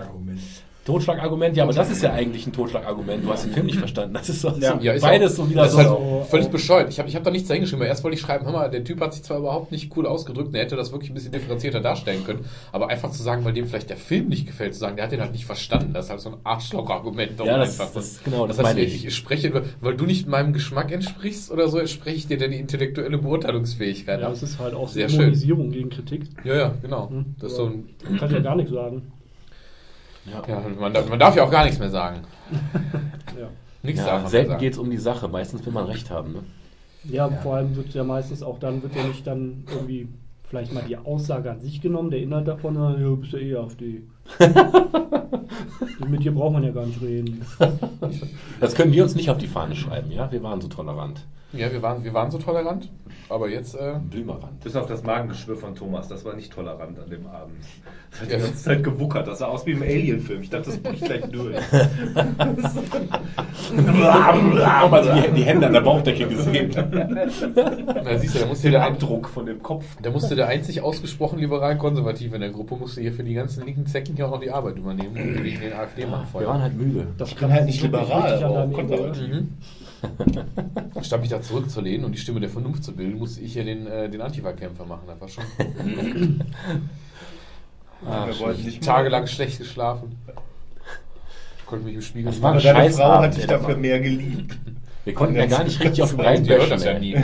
Totschlagargument, 0.88 1.54
ja, 1.56 1.64
aber 1.64 1.72
das 1.74 1.90
ist 1.90 2.02
ja 2.02 2.12
eigentlich 2.14 2.46
ein 2.46 2.52
Totschlagargument. 2.52 3.22
Du 3.24 3.30
hast 3.30 3.44
den 3.44 3.52
Film 3.52 3.66
nicht 3.66 3.78
verstanden. 3.78 4.14
Das 4.14 4.28
ist 4.28 4.40
so, 4.40 4.50
so 4.50 4.58
Ja, 4.60 4.92
ist 4.94 5.02
beides 5.02 5.32
auch, 5.34 5.44
so 5.44 5.50
wieder 5.50 5.62
das 5.64 5.72
so. 5.72 5.78
ist 5.80 5.86
halt 5.86 6.26
völlig 6.28 6.48
bescheuert. 6.48 6.88
Ich 6.88 6.98
habe 6.98 7.08
ich 7.08 7.14
hab 7.14 7.22
da 7.24 7.30
nichts 7.30 7.48
dahingeschrieben, 7.48 7.80
weil 7.80 7.88
erst 7.88 8.02
wollte 8.04 8.14
ich 8.16 8.20
schreiben, 8.22 8.46
hör 8.46 8.52
mal, 8.52 8.70
der 8.70 8.82
Typ 8.84 9.00
hat 9.00 9.12
sich 9.12 9.22
zwar 9.22 9.38
überhaupt 9.38 9.70
nicht 9.70 9.94
cool 9.96 10.06
ausgedrückt, 10.06 10.54
er 10.54 10.62
hätte 10.62 10.76
das 10.76 10.90
wirklich 10.92 11.10
ein 11.10 11.14
bisschen 11.14 11.32
differenzierter 11.32 11.80
darstellen 11.80 12.24
können, 12.24 12.44
aber 12.72 12.88
einfach 12.88 13.10
zu 13.10 13.22
sagen, 13.22 13.44
weil 13.44 13.52
dem 13.52 13.66
vielleicht 13.66 13.90
der 13.90 13.96
Film 13.98 14.28
nicht 14.28 14.46
gefällt, 14.46 14.72
zu 14.74 14.80
sagen, 14.80 14.96
der 14.96 15.04
hat 15.04 15.12
den 15.12 15.20
halt 15.20 15.32
nicht 15.32 15.44
verstanden, 15.44 15.92
das 15.92 16.06
ist 16.06 16.10
halt 16.10 16.20
so 16.20 16.30
ein 16.30 16.36
Arschloch-Argument. 16.44 17.38
doch 17.38 17.44
Ja, 17.46 17.58
das- 17.58 17.78
einfach. 17.78 17.94
das- 17.94 18.22
genau, 18.24 18.46
das 18.46 18.56
heißt, 18.58 18.64
meine 18.68 18.80
ich. 18.80 18.94
ich. 18.94 19.06
Ich 19.06 19.14
spreche, 19.14 19.62
weil 19.82 19.94
du 19.96 20.06
nicht 20.06 20.26
meinem 20.26 20.52
Geschmack 20.54 20.90
entsprichst 20.90 21.50
oder 21.50 21.68
so, 21.68 21.84
spreche 21.86 22.16
ich 22.16 22.26
dir 22.26 22.38
denn 22.38 22.50
die 22.50 22.58
intellektuelle 22.58 23.18
Beurteilungsfähigkeit 23.18 24.20
Ja, 24.20 24.26
ab. 24.26 24.32
das 24.32 24.42
ist 24.42 24.58
halt 24.58 24.74
auch 24.74 24.88
Sehr 24.88 25.08
so 25.08 25.20
Immunisierung 25.20 25.70
gegen 25.70 25.90
Kritik. 25.90 26.22
Ja, 26.44 26.54
ja, 26.56 26.74
genau. 26.80 27.10
Hm, 27.10 27.34
Das 27.40 27.52
ist 27.52 27.58
aber 27.58 27.70
so 27.70 27.74
ein, 28.10 28.18
kann 28.18 28.30
ja 28.32 28.40
gar 28.40 28.56
nichts 28.56 28.72
sagen. 28.72 29.12
Ja, 30.32 30.60
man, 30.80 30.92
darf- 30.92 31.08
man 31.08 31.18
darf 31.18 31.36
ja 31.36 31.44
auch 31.44 31.50
gar 31.50 31.64
nichts 31.64 31.78
mehr 31.78 31.90
sagen. 31.90 32.20
Ja. 33.38 33.48
Nichts 33.82 34.00
darf 34.00 34.12
Ja, 34.14 34.18
man 34.22 34.30
selten 34.30 34.58
geht 34.58 34.72
es 34.72 34.78
um 34.78 34.90
die 34.90 34.96
Sache. 34.96 35.28
Meistens 35.28 35.64
will 35.64 35.72
man 35.72 35.86
recht 35.86 36.10
haben. 36.10 36.32
Ne? 36.32 36.40
Ja, 37.04 37.28
vor 37.28 37.56
allem 37.56 37.76
wird 37.76 37.90
ja 37.94 38.04
meistens 38.04 38.42
auch 38.42 38.58
dann, 38.58 38.82
wird 38.82 38.94
ja 38.94 39.04
nicht 39.04 39.26
dann 39.26 39.64
irgendwie 39.70 40.08
vielleicht 40.48 40.72
mal 40.72 40.82
die 40.82 40.96
Aussage 40.96 41.50
an 41.50 41.60
sich 41.60 41.80
genommen, 41.80 42.10
der 42.10 42.20
Inhalt 42.20 42.48
davon, 42.48 42.74
ja, 42.74 42.92
du 42.92 43.16
bist 43.18 43.32
ja 43.34 43.38
eh 43.38 43.54
AfD. 43.56 44.02
Mit 46.08 46.24
dir 46.24 46.32
braucht 46.34 46.52
man 46.52 46.64
ja 46.64 46.70
gar 46.70 46.86
nicht 46.86 47.00
reden. 47.02 47.44
Das 48.60 48.74
können 48.74 48.92
wir 48.92 49.04
uns 49.04 49.14
nicht 49.14 49.30
auf 49.30 49.38
die 49.38 49.46
Fahne 49.46 49.76
schreiben, 49.76 50.10
ja? 50.10 50.32
Wir 50.32 50.42
waren 50.42 50.60
so 50.60 50.66
tolerant. 50.66 51.24
Ja, 51.52 51.72
wir 51.72 51.80
waren, 51.80 52.04
wir 52.04 52.12
waren 52.12 52.30
so 52.30 52.36
tolerant, 52.36 52.90
aber 53.30 53.48
jetzt. 53.48 53.74
Äh, 53.74 53.94
Blümerand. 54.10 54.60
Bis 54.60 54.76
auf 54.76 54.86
das 54.86 55.02
Magengeschwür 55.02 55.56
von 55.56 55.74
Thomas, 55.74 56.06
das 56.06 56.22
war 56.26 56.34
nicht 56.34 56.52
tolerant 56.52 56.98
an 56.98 57.08
dem 57.08 57.26
Abend. 57.26 57.64
Das 58.10 58.20
hat 58.20 58.28
die 58.28 58.32
ganze 58.32 58.54
Zeit 58.54 58.84
gewuckert, 58.84 59.26
das 59.26 59.38
sah 59.38 59.46
aus 59.46 59.64
wie 59.64 59.70
im 59.70 59.82
Alien-Film. 59.82 60.42
Ich 60.42 60.50
dachte, 60.50 60.66
das 60.66 60.78
bricht 60.78 61.06
gleich 61.06 61.24
durch. 61.30 61.56
Aber 64.66 64.96
also 64.96 65.12
die, 65.14 65.30
die 65.36 65.42
Hände 65.42 65.68
an 65.68 65.72
der 65.72 65.80
Bauchdecke 65.80 66.26
gesehen. 66.26 66.70
na, 66.74 68.18
siehst 68.18 68.34
du, 68.34 68.40
da 68.40 68.46
musste 68.46 68.70
der, 68.70 68.84
Abdruck 68.84 69.28
von 69.30 69.46
dem 69.46 69.62
Kopf. 69.62 69.84
da 70.02 70.10
musste 70.10 70.36
der 70.36 70.48
einzig 70.48 70.82
ausgesprochen 70.82 71.38
liberal-konservative 71.38 72.34
in 72.34 72.42
der 72.42 72.50
Gruppe, 72.50 72.76
musste 72.76 73.00
hier 73.00 73.14
für 73.14 73.24
die 73.24 73.34
ganzen 73.34 73.64
linken 73.64 73.86
Zecken 73.86 74.16
hier 74.18 74.26
auch 74.26 74.32
noch 74.32 74.40
die 74.40 74.50
Arbeit 74.50 74.76
übernehmen 74.76 75.16
und 75.16 75.42
gegen 75.44 75.60
den 75.60 75.72
AfD-Mann 75.72 76.26
Wir 76.32 76.46
waren 76.46 76.62
halt 76.62 76.76
müde. 76.76 77.06
Das 77.16 77.32
bin 77.34 77.52
halt 77.52 77.66
nicht 77.66 77.80
liberal, 77.82 78.42
aber 78.42 78.66
konservativ. 78.72 79.28
Mhm. 79.28 79.56
Statt 81.02 81.20
mich 81.20 81.30
da 81.30 81.40
zurückzulehnen 81.40 82.04
und 82.04 82.12
die 82.12 82.18
Stimme 82.18 82.40
der 82.40 82.48
Vernunft 82.50 82.82
zu 82.82 82.94
bilden, 82.94 83.18
musste 83.18 83.40
ich 83.40 83.52
hier 83.52 83.64
den, 83.64 83.86
äh, 83.86 84.08
den 84.10 84.20
Antifa-Kämpfer 84.20 84.84
machen. 84.84 85.02
Das 85.06 85.20
war 85.20 85.28
schon 85.28 85.44
Ah, 88.06 88.26
Wir 88.28 88.38
wollten 88.38 88.62
nicht 88.64 88.82
tagelang 88.82 89.26
schlecht 89.26 89.58
geschlafen. 89.58 90.16
Konnte 91.66 91.84
mich 91.84 91.96
im 91.96 92.02
Spiegel 92.02 92.30
Das 92.30 92.40
war 92.42 92.50
Aber 92.50 92.58
ein 92.60 92.64
deine 92.64 92.90
Frau 92.90 93.02
Abend, 93.04 93.26
hat 93.26 93.36
dich 93.36 93.46
dafür 93.46 93.76
mehr 93.76 94.00
geliebt. 94.00 94.56
Wir 95.08 95.14
konnten 95.14 95.36
ja 95.36 95.46
gar 95.46 95.64
nicht 95.64 95.82
richtig 95.82 96.02
auf 96.02 96.10
dem 96.14 96.44
Der 96.44 96.58
hört 96.58 96.70
das 96.70 96.84
ja 96.84 96.98
nie. 96.98 97.16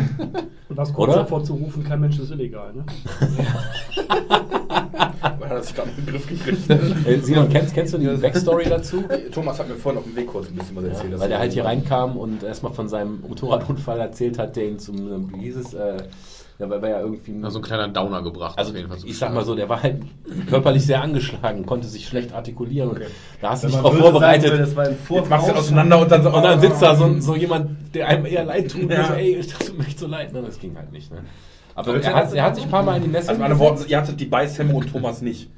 Du 0.70 0.74
warst 0.74 0.94
kurz 0.94 1.10
Oder? 1.10 1.18
davor 1.18 1.44
zu 1.44 1.52
rufen, 1.52 1.84
kein 1.84 2.00
Mensch 2.00 2.18
ist 2.18 2.30
illegal. 2.30 2.72
Ne? 2.72 2.86
Man 5.38 5.50
hat 5.50 5.64
sich 5.66 5.74
gerade 5.74 5.90
einen 5.90 6.06
Begriff 6.06 6.26
gekriegt. 6.26 6.62
Simon, 7.26 7.50
kennst, 7.50 7.74
kennst 7.74 7.92
du 7.92 7.98
die 7.98 8.06
Backstory 8.06 8.64
dazu? 8.70 9.04
Thomas 9.30 9.58
hat 9.58 9.68
mir 9.68 9.74
vorhin 9.74 9.98
auf 9.98 10.04
dem 10.06 10.16
Weg 10.16 10.28
kurz 10.28 10.48
ein 10.48 10.54
bisschen 10.54 10.76
was 10.76 10.84
erzählt. 10.84 11.20
Weil 11.20 11.28
der 11.28 11.38
halt 11.38 11.52
hier 11.52 11.66
reinkam 11.66 12.16
und 12.16 12.42
erstmal 12.42 12.72
von 12.72 12.88
seinem 12.88 13.20
Motorradunfall 13.20 14.00
erzählt 14.00 14.38
hat, 14.38 14.56
der 14.56 14.66
ihn 14.66 14.78
zum, 14.78 15.30
wie 15.34 15.40
hieß 15.40 15.56
es, 15.56 15.74
äh, 15.74 15.98
der 16.58 16.70
war, 16.70 16.80
war 16.80 16.88
ja 16.88 17.00
irgendwie... 17.00 17.32
Na, 17.32 17.50
so 17.50 17.58
ein 17.58 17.62
kleiner 17.62 17.88
Downer 17.88 18.22
gebracht. 18.22 18.56
also 18.58 18.70
auf 18.70 18.76
jeden 18.76 18.88
Fall 18.88 18.98
ich 19.04 19.18
sag 19.18 19.34
mal 19.34 19.44
so, 19.44 19.54
der 19.54 19.68
war 19.68 19.82
halt 19.82 20.02
körperlich 20.48 20.86
sehr 20.86 21.02
angeschlagen, 21.02 21.66
konnte 21.66 21.88
sich 21.88 22.06
schlecht 22.06 22.32
artikulieren 22.32 22.90
und 22.90 23.00
da 23.40 23.50
hast 23.50 23.64
du 23.64 23.68
dich 23.68 23.76
drauf 23.76 23.96
vorbereitet. 23.96 24.48
sagen 24.50 24.60
das 24.60 24.76
war 24.76 24.84
ein 24.84 24.96
Jetzt 25.08 25.30
machst 25.30 25.48
du 25.48 25.52
ihn 25.52 25.58
auseinander 25.58 25.98
und 26.00 26.10
dann 26.10 26.22
so. 26.22 26.30
Und 26.34 26.42
dann 26.42 26.60
sitzt 26.60 26.80
da 26.82 26.94
so, 26.94 27.20
so 27.20 27.34
jemand, 27.36 27.94
der 27.94 28.08
einem 28.08 28.26
eher 28.26 28.44
leid 28.44 28.70
tut. 28.70 28.90
Ja. 28.90 29.00
Und 29.00 29.06
so, 29.08 29.12
ey, 29.14 29.36
das 29.36 29.66
tut 29.66 29.78
mir 29.78 29.84
echt 29.86 29.98
so 29.98 30.06
leid. 30.06 30.32
Ne, 30.32 30.42
das 30.42 30.58
ging 30.58 30.76
halt 30.76 30.92
nicht. 30.92 31.10
Ne? 31.12 31.18
Aber 31.74 32.00
er 32.00 32.14
hat, 32.14 32.24
das 32.26 32.32
er 32.34 32.44
hat 32.44 32.54
sich 32.54 32.64
ein 32.64 32.70
paar 32.70 32.82
Mal 32.84 32.96
in 32.98 33.02
die 33.02 33.08
Messe 33.08 33.30
Also 33.30 33.40
meine 33.40 33.58
Worte, 33.58 33.84
ihr 33.88 33.96
hattet 33.96 34.20
die 34.20 34.26
Beißhemme 34.26 34.72
und 34.74 34.92
Thomas 34.92 35.22
nicht. 35.22 35.50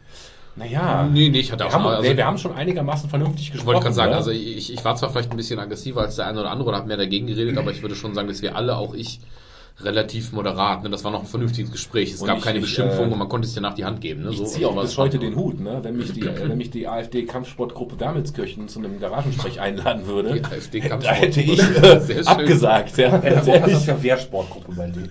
Naja, 0.58 1.06
Nee, 1.12 1.28
nee, 1.28 1.40
ich 1.40 1.52
hatte 1.52 1.64
wir 1.64 1.68
auch 1.68 1.72
haben, 1.74 1.82
schon- 1.82 1.92
also- 1.92 2.02
wir, 2.04 2.16
wir 2.16 2.26
haben 2.26 2.38
schon 2.38 2.54
einigermaßen 2.54 3.10
vernünftig 3.10 3.42
Ich 3.48 3.52
gesprochen. 3.52 3.66
wollte 3.74 3.82
gerade 3.82 3.94
sagen, 3.94 4.08
oder? 4.12 4.16
also 4.18 4.30
ich, 4.30 4.72
ich 4.72 4.82
war 4.84 4.96
zwar 4.96 5.10
vielleicht 5.10 5.30
ein 5.30 5.36
bisschen 5.36 5.58
aggressiver 5.58 6.00
als 6.00 6.16
der 6.16 6.26
eine 6.26 6.40
oder 6.40 6.50
andere 6.50 6.70
oder 6.70 6.78
habe 6.78 6.88
mehr 6.88 6.96
dagegen 6.96 7.26
geredet, 7.26 7.58
aber 7.58 7.70
ich 7.72 7.82
würde 7.82 7.94
schon 7.94 8.14
sagen, 8.14 8.28
dass 8.28 8.40
wir 8.40 8.56
alle, 8.56 8.76
auch 8.78 8.94
ich, 8.94 9.20
relativ 9.82 10.32
moderat, 10.32 10.82
ne? 10.84 10.88
das 10.90 11.04
war 11.04 11.10
noch 11.10 11.20
ein 11.20 11.26
vernünftiges 11.26 11.70
Gespräch. 11.70 12.12
Es 12.14 12.20
Und 12.22 12.26
gab 12.28 12.38
ich- 12.38 12.44
keine 12.44 12.58
ich, 12.58 12.64
Beschimpfung 12.64 13.08
äh, 13.10 13.12
und 13.12 13.18
man 13.18 13.28
konnte 13.28 13.46
es 13.46 13.52
dir 13.54 13.60
nach 13.60 13.74
die 13.74 13.84
Hand 13.84 14.00
geben. 14.00 14.22
Ne? 14.22 14.30
Ich 14.30 14.38
So- 14.38 14.44
ziehe 14.44 14.66
auch 14.68 14.80
bis 14.80 14.96
heute 14.96 15.18
den 15.18 15.36
Hut, 15.36 15.60
ne? 15.60 15.80
wenn 15.82 15.96
mich 15.98 16.12
die, 16.14 16.22
äh, 16.22 16.32
wenn 16.48 16.56
mich 16.56 16.70
die 16.70 16.88
AfD-Kampfsportgruppe 16.88 18.00
Wermelskirchen 18.00 18.68
zu 18.68 18.78
einem 18.78 18.98
Garagensprech 19.00 19.60
einladen 19.60 20.06
würde. 20.06 20.34
Die 20.34 20.44
AfD 20.44 20.80
da 20.80 21.12
hätte 21.12 21.40
ich 21.42 21.58
äh, 21.82 22.00
Sehr 22.00 22.16
schön. 22.16 22.26
abgesagt. 22.26 22.96
Ja, 22.96 23.22
Ja, 23.22 23.30
das 23.58 23.72
ist 23.72 23.86
ja 23.86 24.02
Wehrsportgruppe 24.02 24.72
bei 24.74 24.88
dir. 24.88 25.08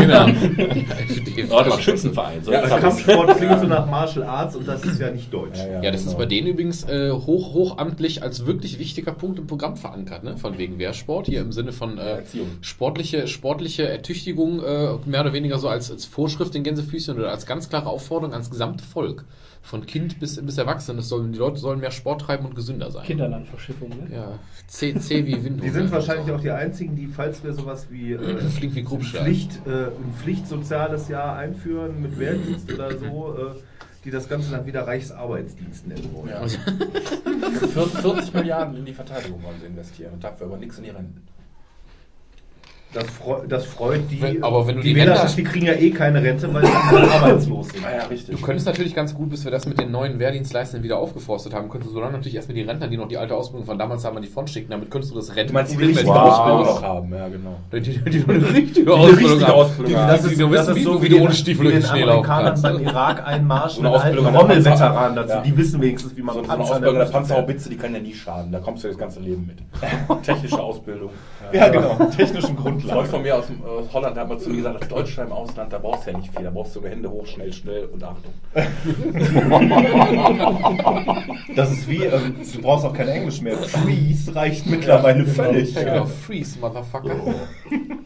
genau. 0.00 0.20
AfD. 0.22 1.44
Oh, 1.50 1.58
das 1.58 1.70
war 1.70 1.80
Schützenverein. 1.80 2.42
So, 2.44 2.52
Ja, 2.52 2.60
also. 2.60 2.76
Kampfsport 2.76 3.36
klingt 3.36 3.60
so 3.60 3.66
nach 3.66 3.86
Martial 3.90 4.24
Arts 4.26 4.56
und 4.56 4.66
das 4.66 4.84
ist 4.84 5.00
ja 5.00 5.10
nicht 5.10 5.32
deutsch. 5.32 5.58
Ja, 5.82 5.90
das 5.90 6.04
ist 6.06 6.16
bei 6.16 6.26
denen 6.26 6.48
übrigens 6.48 6.84
äh, 6.88 7.10
hoch, 7.12 7.52
hochamtlich 7.54 8.22
als 8.22 8.46
wirklich 8.46 8.78
wichtiger 8.78 9.12
Punkt 9.12 9.38
im 9.38 9.46
Programm 9.46 9.76
verankert, 9.76 10.24
ne? 10.24 10.36
Von 10.36 10.56
wegen 10.58 10.78
Wehrsport, 10.78 11.26
hier 11.26 11.40
im 11.40 11.52
Sinne 11.52 11.72
von 11.72 11.98
äh, 11.98 12.02
Erziehung. 12.18 12.48
sportliche, 12.60 13.26
sportliche 13.26 13.97
Ertüchtigung, 13.98 14.62
äh, 14.62 14.96
mehr 15.06 15.20
oder 15.20 15.32
weniger 15.32 15.58
so 15.58 15.68
als, 15.68 15.90
als 15.90 16.04
Vorschrift 16.04 16.54
in 16.54 16.62
Gänsefüßchen 16.62 17.18
oder 17.18 17.30
als 17.30 17.46
ganz 17.46 17.68
klare 17.68 17.88
Aufforderung 17.88 18.32
ans 18.32 18.50
gesamte 18.50 18.84
Volk. 18.84 19.24
Von 19.60 19.84
Kind 19.84 20.18
bis, 20.20 20.40
bis 20.44 20.56
Erwachsene. 20.56 21.02
Sollen, 21.02 21.32
die 21.32 21.38
Leute 21.38 21.58
sollen 21.58 21.80
mehr 21.80 21.90
Sport 21.90 22.22
treiben 22.22 22.46
und 22.46 22.54
gesünder 22.54 22.90
sein. 22.90 23.04
Kinderlandverschiffung. 23.04 23.90
Ne? 23.90 24.08
Ja, 24.14 24.38
C, 24.66 24.94
C 24.94 25.26
wie 25.26 25.44
Wind. 25.44 25.62
Die 25.62 25.68
sind 25.68 25.90
wahrscheinlich 25.90 26.32
auch 26.34 26.40
die 26.40 26.50
einzigen, 26.50 26.96
die, 26.96 27.06
falls 27.06 27.42
wir 27.44 27.52
sowas 27.52 27.88
wie 27.90 28.12
äh, 28.12 28.36
Klingt 28.56 28.76
wie. 28.76 28.84
Pflicht, 28.84 29.60
äh, 29.66 29.86
ein 29.86 30.14
Pflichtsoziales 30.22 31.08
Jahr 31.08 31.36
einführen 31.36 32.00
mit 32.00 32.18
Wehrdienst 32.18 32.72
oder 32.72 32.96
so, 32.96 33.34
äh, 33.36 33.60
die 34.04 34.10
das 34.10 34.28
Ganze 34.28 34.52
dann 34.52 34.64
wieder 34.64 34.86
Reichsarbeitsdienst 34.86 35.86
nennen 35.88 36.08
wollen. 36.14 36.30
Ja. 36.30 36.46
40 37.48 38.34
Milliarden 38.34 38.76
in 38.76 38.84
die 38.84 38.94
Verteidigung 38.94 39.42
wollen 39.42 39.56
sie 39.60 39.66
investieren 39.66 40.14
und 40.14 40.24
dafür 40.24 40.46
aber 40.46 40.56
nichts 40.56 40.78
in 40.78 40.84
die 40.84 40.90
Renten. 40.90 41.22
Das, 42.94 43.04
freu, 43.04 43.40
das 43.46 43.66
freut 43.66 44.00
die, 44.10 44.22
Wenn- 44.22 44.42
aber 44.42 44.66
wenn 44.66 44.76
du 44.76 44.82
die 44.82 44.94
Wählerschaft, 44.96 45.36
Rentner- 45.36 45.36
die 45.36 45.44
kriegen 45.44 45.66
ja 45.66 45.74
eh 45.74 45.90
keine 45.90 46.22
Rente, 46.22 46.52
weil 46.54 46.64
sie 46.64 46.72
arbeitslos 47.12 47.68
sind. 47.68 47.84
Ah 47.84 47.94
ja, 47.94 48.04
richtig. 48.06 48.34
Du 48.34 48.40
könntest 48.42 48.66
natürlich 48.66 48.94
ganz 48.94 49.14
gut, 49.14 49.28
bis 49.28 49.44
wir 49.44 49.50
das 49.52 49.66
mit 49.66 49.78
den 49.78 49.90
neuen 49.90 50.18
Wehrdienstleistern 50.18 50.82
wieder 50.82 50.96
aufgeforstet 50.98 51.52
haben, 51.52 51.68
könntest 51.68 51.90
du 51.90 51.94
so 51.96 52.00
lange 52.00 52.12
natürlich 52.14 52.36
erst 52.36 52.48
mit 52.48 52.56
den 52.56 52.66
Rentnern, 52.66 52.90
die 52.90 52.96
noch 52.96 53.06
die 53.06 53.18
alte 53.18 53.34
Ausbildung 53.34 53.66
von 53.66 53.78
damals 53.78 54.06
haben, 54.06 54.16
an 54.16 54.22
die 54.22 54.28
Front 54.30 54.48
schicken. 54.48 54.70
Damit 54.70 54.90
könntest 54.90 55.12
du 55.12 55.16
das 55.18 55.26
du 55.26 55.34
Renten. 55.34 55.52
meinst 55.52 55.72
die, 55.72 55.76
die 55.76 55.84
mit- 55.84 56.06
Wow. 56.06 56.16
Ausbildung 56.16 56.64
noch 56.64 56.82
haben, 56.82 57.12
ja 57.14 57.28
genau. 57.28 57.56
Die, 57.74 57.80
die, 57.82 57.98
die, 57.98 58.10
die 58.10 58.24
eine 58.30 58.54
richtige 58.54 58.94
Ausbildung 58.94 59.18
richtige 59.28 59.46
haben. 59.48 59.54
Ausbildung 59.54 59.86
Die, 59.92 59.96
haben. 59.98 60.08
das 60.08 60.24
ist, 60.24 60.40
du 60.40 60.50
wissen, 60.50 60.74
wie, 60.74 60.84
du, 60.84 61.02
wie 61.02 61.08
du 61.10 61.18
ohne 61.20 61.34
Stiefel 61.34 61.64
durch 61.64 61.74
den 61.74 61.82
Schnee 61.84 62.04
laufen 62.04 62.30
Amerikanern 62.30 62.46
kannst. 62.46 62.62
beim 62.62 62.78
Irak 62.82 63.26
einmarschen, 63.26 63.82
So 63.82 63.88
eine 63.88 63.96
Ausbildung 63.98 64.26
an 64.28 64.32
der 64.32 64.40
Rommelveteranen 64.40 65.16
dazu. 65.16 65.32
Ja. 65.34 65.40
Die 65.42 65.56
wissen 65.58 65.80
wenigstens, 65.82 66.16
wie 66.16 66.22
man 66.22 66.34
So, 66.34 66.42
so 66.42 66.48
eine 66.50 66.56
Panzer 66.56 66.72
Ausbildung 66.74 66.98
der. 66.98 67.04
Panzerhaubitze, 67.04 67.68
die 67.68 67.76
kann 67.76 67.92
ja 67.92 68.00
nie 68.00 68.14
schaden. 68.14 68.50
Da 68.50 68.60
kommst 68.60 68.82
du 68.82 68.88
das 68.88 68.96
ganze 68.96 69.20
Leben 69.20 69.46
mit. 69.46 69.58
Technische 70.24 70.58
Ausbildung. 70.58 71.10
Ja, 71.52 71.68
genau. 71.68 71.96
Technischen 72.16 72.56
Ein 72.56 72.56
Freund 72.80 72.92
Grundlagen. 72.92 73.10
von 73.10 73.22
mir 73.22 73.36
aus, 73.36 73.46
dem, 73.46 73.64
aus 73.64 73.92
Holland 73.92 74.16
hat 74.16 74.28
mal 74.28 74.38
zu 74.38 74.50
mir 74.50 74.56
gesagt, 74.56 74.80
als 74.82 74.88
Deutscher 74.88 75.24
im 75.24 75.32
Ausland, 75.32 75.72
da 75.72 75.78
brauchst 75.78 76.06
du 76.06 76.10
ja 76.10 76.18
nicht 76.18 76.34
viel. 76.34 76.44
Da 76.44 76.50
brauchst 76.50 76.76
du 76.76 76.80
nur 76.80 76.90
Hände 76.90 77.10
hoch, 77.10 77.26
schnell, 77.26 77.52
schnell 77.52 77.86
und 77.86 78.02
Achtung. 78.04 78.32
Das 81.56 81.72
ist 81.72 81.88
wie, 81.88 82.04
ähm, 82.04 82.36
du 82.52 82.62
brauchst 82.62 82.84
auch 82.84 82.92
kein 82.92 83.08
Englisch 83.08 83.40
mehr. 83.40 83.56
Freeze 83.56 84.34
reicht 84.34 84.66
mittlerweile 84.66 85.24
völlig. 85.26 85.74
Ja, 85.74 85.82
genau. 85.82 86.06
Freeze, 86.06 86.58
Motherfucker. 86.60 87.16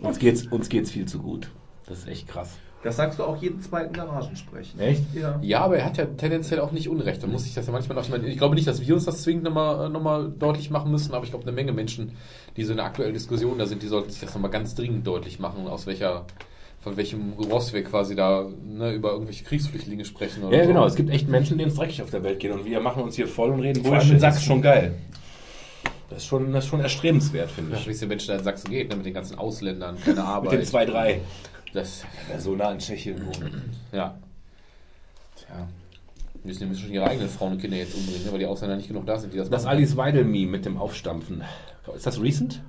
Uns 0.00 0.18
geht's, 0.18 0.46
uns 0.46 0.68
geht's 0.68 0.90
viel 0.90 1.06
zu 1.06 1.18
gut. 1.18 1.50
Das 1.86 1.98
ist 1.98 2.08
echt 2.08 2.28
krass. 2.28 2.56
Das 2.82 2.96
sagst 2.96 3.18
du 3.20 3.24
auch 3.24 3.40
jeden 3.40 3.60
zweiten 3.60 3.92
Garagensprechen. 3.92 4.80
Echt? 4.80 5.02
Ja. 5.14 5.38
Ja, 5.40 5.60
aber 5.60 5.76
er 5.78 5.84
hat 5.84 5.98
ja 5.98 6.06
tendenziell 6.06 6.58
auch 6.60 6.72
nicht 6.72 6.88
Unrecht. 6.88 7.22
Da 7.22 7.28
muss 7.28 7.46
ich 7.46 7.54
das 7.54 7.66
ja 7.66 7.72
manchmal 7.72 7.96
noch. 7.96 8.02
Ich, 8.04 8.10
meine, 8.10 8.26
ich 8.26 8.38
glaube 8.38 8.56
nicht, 8.56 8.66
dass 8.66 8.80
wir 8.84 8.94
uns 8.94 9.04
das 9.04 9.22
zwingend 9.22 9.44
nochmal 9.44 9.88
noch 9.88 10.02
mal 10.02 10.32
deutlich 10.36 10.68
machen 10.70 10.90
müssen, 10.90 11.14
aber 11.14 11.24
ich 11.24 11.30
glaube, 11.30 11.44
eine 11.44 11.52
Menge 11.52 11.72
Menschen, 11.72 12.16
die 12.56 12.64
so 12.64 12.72
in 12.72 12.78
der 12.78 12.86
aktuellen 12.86 13.14
Diskussion 13.14 13.56
da 13.58 13.66
sind, 13.66 13.82
die 13.82 13.86
sollten 13.86 14.10
sich 14.10 14.20
das 14.20 14.34
nochmal 14.34 14.50
ganz 14.50 14.74
dringend 14.74 15.06
deutlich 15.06 15.38
machen, 15.38 15.68
aus 15.68 15.86
welcher, 15.86 16.26
von 16.80 16.96
welchem 16.96 17.34
Ross 17.34 17.72
wir 17.72 17.84
quasi 17.84 18.16
da 18.16 18.46
ne, 18.64 18.92
über 18.94 19.12
irgendwelche 19.12 19.44
Kriegsflüchtlinge 19.44 20.04
sprechen. 20.04 20.42
Oder 20.42 20.56
Ja, 20.56 20.62
so. 20.64 20.68
genau. 20.68 20.84
Es 20.84 20.96
gibt 20.96 21.10
echt 21.10 21.28
Menschen, 21.28 21.58
denen 21.58 21.70
es 21.70 21.76
dreckig 21.76 22.02
auf 22.02 22.10
der 22.10 22.24
Welt 22.24 22.40
geht 22.40 22.50
und 22.50 22.64
wir 22.64 22.80
machen 22.80 23.04
uns 23.04 23.14
hier 23.14 23.28
voll 23.28 23.50
und 23.50 23.60
reden 23.60 23.84
Vor 23.84 23.96
allem 23.96 24.10
in 24.10 24.18
Sachsen 24.18 24.42
schon 24.42 24.60
geil. 24.60 24.94
Das 26.10 26.18
ist 26.18 26.26
schon, 26.26 26.52
das 26.52 26.64
ist 26.64 26.70
schon 26.70 26.80
erstrebenswert, 26.80 27.50
finde 27.50 27.72
Ja, 27.72 27.78
ich. 27.78 27.86
wie 27.86 27.92
es 27.92 28.00
den 28.00 28.08
Menschen 28.08 28.28
da 28.32 28.38
in 28.38 28.44
Sachsen 28.44 28.70
geht, 28.70 28.90
ne, 28.90 28.96
mit 28.96 29.06
den 29.06 29.14
ganzen 29.14 29.38
Ausländern, 29.38 29.96
keine 30.04 30.24
Arbeit. 30.24 30.50
Mit 30.50 30.60
den 30.62 30.66
zwei, 30.66 30.84
drei. 30.84 31.20
Das, 31.72 32.04
Wer 32.28 32.40
so 32.40 32.54
nah 32.54 32.68
an 32.68 32.78
Tschechien 32.78 33.24
wohnt. 33.24 33.40
ja. 33.92 34.18
Tja. 35.36 35.68
Müssen 36.44 36.60
die 36.60 36.66
müssen 36.66 36.82
schon 36.82 36.92
ihre 36.92 37.06
eigenen 37.08 37.28
Frauen 37.28 37.52
und 37.52 37.58
Kinder 37.60 37.76
jetzt 37.76 37.94
umbringen, 37.94 38.24
ne, 38.24 38.32
weil 38.32 38.38
die 38.40 38.46
Ausländer 38.46 38.76
nicht 38.76 38.88
genug 38.88 39.06
da 39.06 39.16
sind, 39.18 39.32
die 39.32 39.38
das 39.38 39.48
Das 39.48 39.62
machen. 39.64 39.76
Alice 39.76 39.96
Weidel-Meme 39.96 40.50
mit 40.50 40.64
dem 40.64 40.76
Aufstampfen. 40.76 41.42
Ist 41.94 42.06
das 42.06 42.20
recent? 42.20 42.60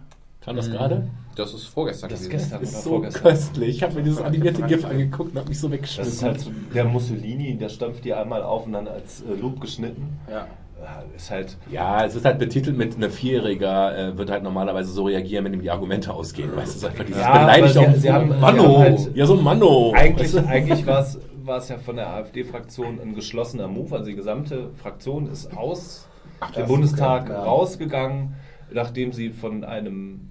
Kam 0.41 0.55
das 0.57 0.69
gerade? 0.69 1.07
Das 1.35 1.53
ist 1.53 1.65
vorgestern 1.67 2.09
Das 2.09 2.21
ist 2.21 2.29
gewesen. 2.29 2.41
gestern 2.51 2.59
Das 2.61 2.69
ist 2.69 2.75
oder 2.75 2.83
so 2.83 2.89
vorgestern. 2.91 3.23
köstlich. 3.23 3.69
Ich 3.77 3.83
habe 3.83 3.95
mir 3.95 4.03
dieses 4.03 4.19
animierte 4.21 4.61
GIF 4.63 4.85
angeguckt 4.85 5.31
und 5.31 5.37
habe 5.39 5.49
mich 5.49 5.59
so 5.59 5.67
Das 5.67 5.73
weggeschmissen. 5.77 6.13
ist 6.13 6.23
halt 6.23 6.39
so, 6.41 6.51
der 6.73 6.83
Mussolini, 6.85 7.57
der 7.57 7.69
stampft 7.69 8.03
die 8.05 8.13
einmal 8.13 8.43
auf 8.43 8.65
und 8.67 8.73
dann 8.73 8.87
als 8.87 9.21
äh, 9.21 9.33
Loop 9.33 9.59
geschnitten. 9.61 10.19
Ja. 10.29 10.47
Ja, 10.83 11.03
ist 11.15 11.31
halt. 11.31 11.57
Ja, 11.71 12.03
es 12.05 12.13
ist 12.15 12.25
halt 12.25 12.39
betitelt 12.39 12.77
mit 12.77 12.95
einer 12.95 13.09
Vierjähriger, 13.09 13.97
äh, 13.97 14.17
wird 14.17 14.29
halt 14.29 14.43
normalerweise 14.43 14.91
so 14.91 15.05
reagieren, 15.05 15.45
wenn 15.45 15.53
ihm 15.53 15.61
die 15.61 15.71
Argumente 15.71 16.13
ausgehen. 16.13 16.53
Weißt 16.55 16.83
du, 16.83 16.87
einfach 16.87 17.05
dieses 17.05 17.21
Ja, 17.21 17.31
beleidigt 17.39 17.77
auf 17.77 17.95
sie 17.95 18.11
haben- 18.11 18.39
Manno. 18.39 18.79
halt- 18.79 19.15
ja, 19.15 19.25
so 19.25 19.35
Manno. 19.35 19.93
Eigentlich, 19.95 20.33
Weißt 20.35 20.45
du? 20.45 20.49
eigentlich 20.49 20.85
war 20.85 20.99
es 21.01 21.19
war 21.45 21.57
es 21.57 21.67
ja 21.67 21.77
von 21.77 21.97
der 21.97 22.07
AfD-Fraktion 22.09 22.99
ein 23.01 23.15
geschlossener 23.15 23.67
Move. 23.67 23.93
Also 23.95 24.05
die 24.05 24.15
gesamte 24.15 24.69
Fraktion 24.81 25.27
ist 25.27 25.55
aus 25.57 26.07
dem 26.41 26.61
das 26.61 26.67
Bundestag 26.69 27.29
rausgegangen, 27.29 28.35
nachdem 28.71 29.11
sie 29.11 29.29
von 29.29 29.63
einem 29.65 30.29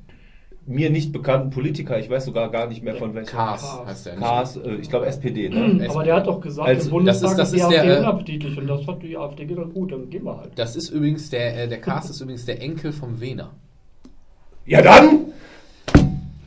mir 0.66 0.90
nicht 0.90 1.12
bekannten 1.12 1.50
Politiker, 1.50 1.98
ich 1.98 2.08
weiß 2.08 2.24
sogar 2.26 2.50
gar 2.50 2.68
nicht 2.68 2.82
mehr 2.84 2.94
von 2.94 3.14
welchem. 3.14 3.30
Kars 3.30 3.80
heißt 3.84 4.06
der. 4.06 4.12
nicht? 4.14 4.22
Kars, 4.22 4.56
äh, 4.56 4.74
ich 4.76 4.88
glaube 4.88 5.06
SPD, 5.06 5.48
ne? 5.48 5.88
Aber 5.90 6.04
der 6.04 6.16
hat 6.16 6.26
doch 6.28 6.40
gesagt, 6.40 6.68
Also, 6.68 6.84
im 6.86 6.90
Bundestag 6.90 7.36
das 7.36 7.38
ist- 7.38 7.38
das 7.38 7.48
ist 7.48 7.52
die 7.54 7.58
ist 7.58 7.64
AfD 7.64 7.88
der, 7.88 7.96
äh, 7.96 8.00
unappetitlich 8.00 8.58
und 8.58 8.66
das 8.68 8.86
hat 8.86 9.02
die 9.02 9.16
AfD 9.16 9.44
gedacht, 9.44 9.74
gut, 9.74 9.90
dann 9.92 10.08
gehen 10.08 10.24
wir 10.24 10.36
halt. 10.38 10.50
Das 10.56 10.76
ist 10.76 10.90
übrigens 10.90 11.30
der, 11.30 11.64
äh, 11.64 11.68
der 11.68 11.80
Cast 11.80 12.10
ist 12.10 12.20
übrigens 12.20 12.44
der 12.46 12.62
Enkel 12.62 12.92
vom 12.92 13.20
Wehner. 13.20 13.50
Ja 14.64 14.82
dann! 14.82 15.26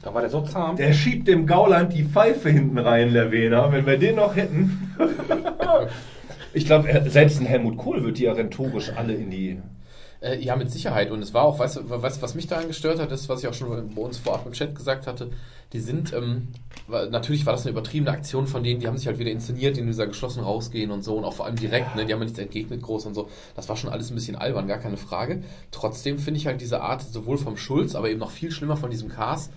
Da 0.02 0.14
war 0.14 0.22
der 0.22 0.30
so 0.30 0.42
zahm. 0.42 0.76
Der 0.78 0.94
schiebt 0.94 1.28
dem 1.28 1.46
Gauland 1.48 1.92
die 1.92 2.04
Pfeife 2.04 2.50
hinten 2.50 2.78
rein, 2.78 3.12
der 3.12 3.32
Wehner. 3.32 3.72
Wenn 3.72 3.86
wir 3.86 3.98
den 3.98 4.16
noch 4.16 4.36
hätten. 4.36 4.96
Ich 6.54 6.66
glaube, 6.66 6.88
äh, 6.88 7.10
selbst 7.10 7.42
ein 7.42 7.46
Helmut 7.46 7.76
Kohl 7.78 8.02
wird 8.06 8.18
die 8.18 8.24
ja 8.24 8.32
rhetorisch 8.32 8.90
alle 8.96 9.14
in 9.14 9.30
die. 9.30 9.58
Äh, 10.26 10.40
ja, 10.44 10.56
mit 10.56 10.72
Sicherheit. 10.72 11.12
Und 11.12 11.22
es 11.22 11.36
war 11.36 11.44
auch, 11.44 11.60
weißt 11.60 11.78
du, 11.78 12.02
weißt, 12.02 12.22
was 12.22 12.34
mich 12.34 12.48
daran 12.48 12.68
gestört 12.68 13.00
hat, 13.00 13.12
ist, 13.12 13.30
was 13.30 13.44
ich 13.44 13.48
auch 13.48 13.54
schon 13.54 13.94
bei 13.94 14.02
uns 14.02 14.18
vorab 14.18 14.44
im 14.48 14.54
Chat 14.54 14.74
gesagt 14.74 15.06
hatte, 15.06 15.30
die 15.72 15.80
sind, 15.80 16.14
ähm, 16.14 16.48
natürlich 16.88 17.46
war 17.46 17.54
das 17.54 17.62
eine 17.62 17.72
übertriebene 17.72 18.10
Aktion 18.10 18.48
von 18.48 18.64
denen, 18.64 18.80
die 18.80 18.88
haben 18.88 18.98
sich 18.98 19.06
halt 19.06 19.20
wieder 19.20 19.30
inszeniert, 19.30 19.78
in 19.78 19.86
dieser 19.86 20.08
geschlossen 20.08 20.42
rausgehen 20.44 20.90
und 20.90 21.04
so 21.04 21.16
und 21.16 21.26
auch 21.26 21.34
vor 21.34 21.46
allem 21.46 21.58
direkt, 21.58 21.96
ne, 21.96 22.06
die 22.06 22.14
haben 22.14 22.22
ja 22.22 22.26
nichts 22.26 22.40
entgegnet 22.40 22.82
groß 22.82 23.06
und 23.06 23.14
so. 23.14 23.30
Das 23.56 23.70
war 23.70 23.76
schon 23.76 23.92
alles 23.92 24.10
ein 24.10 24.16
bisschen 24.16 24.36
albern, 24.36 24.68
gar 24.68 24.80
keine 24.80 24.98
Frage. 24.98 25.44
Trotzdem 25.70 26.18
finde 26.18 26.40
ich 26.40 26.48
halt 26.48 26.60
diese 26.60 26.82
Art, 26.82 27.04
sowohl 27.04 27.38
vom 27.38 27.56
Schulz, 27.56 27.94
aber 27.94 28.10
eben 28.10 28.20
noch 28.20 28.32
viel 28.32 28.50
schlimmer 28.50 28.78
von 28.78 28.90
diesem 28.90 29.10
Cars, 29.10 29.52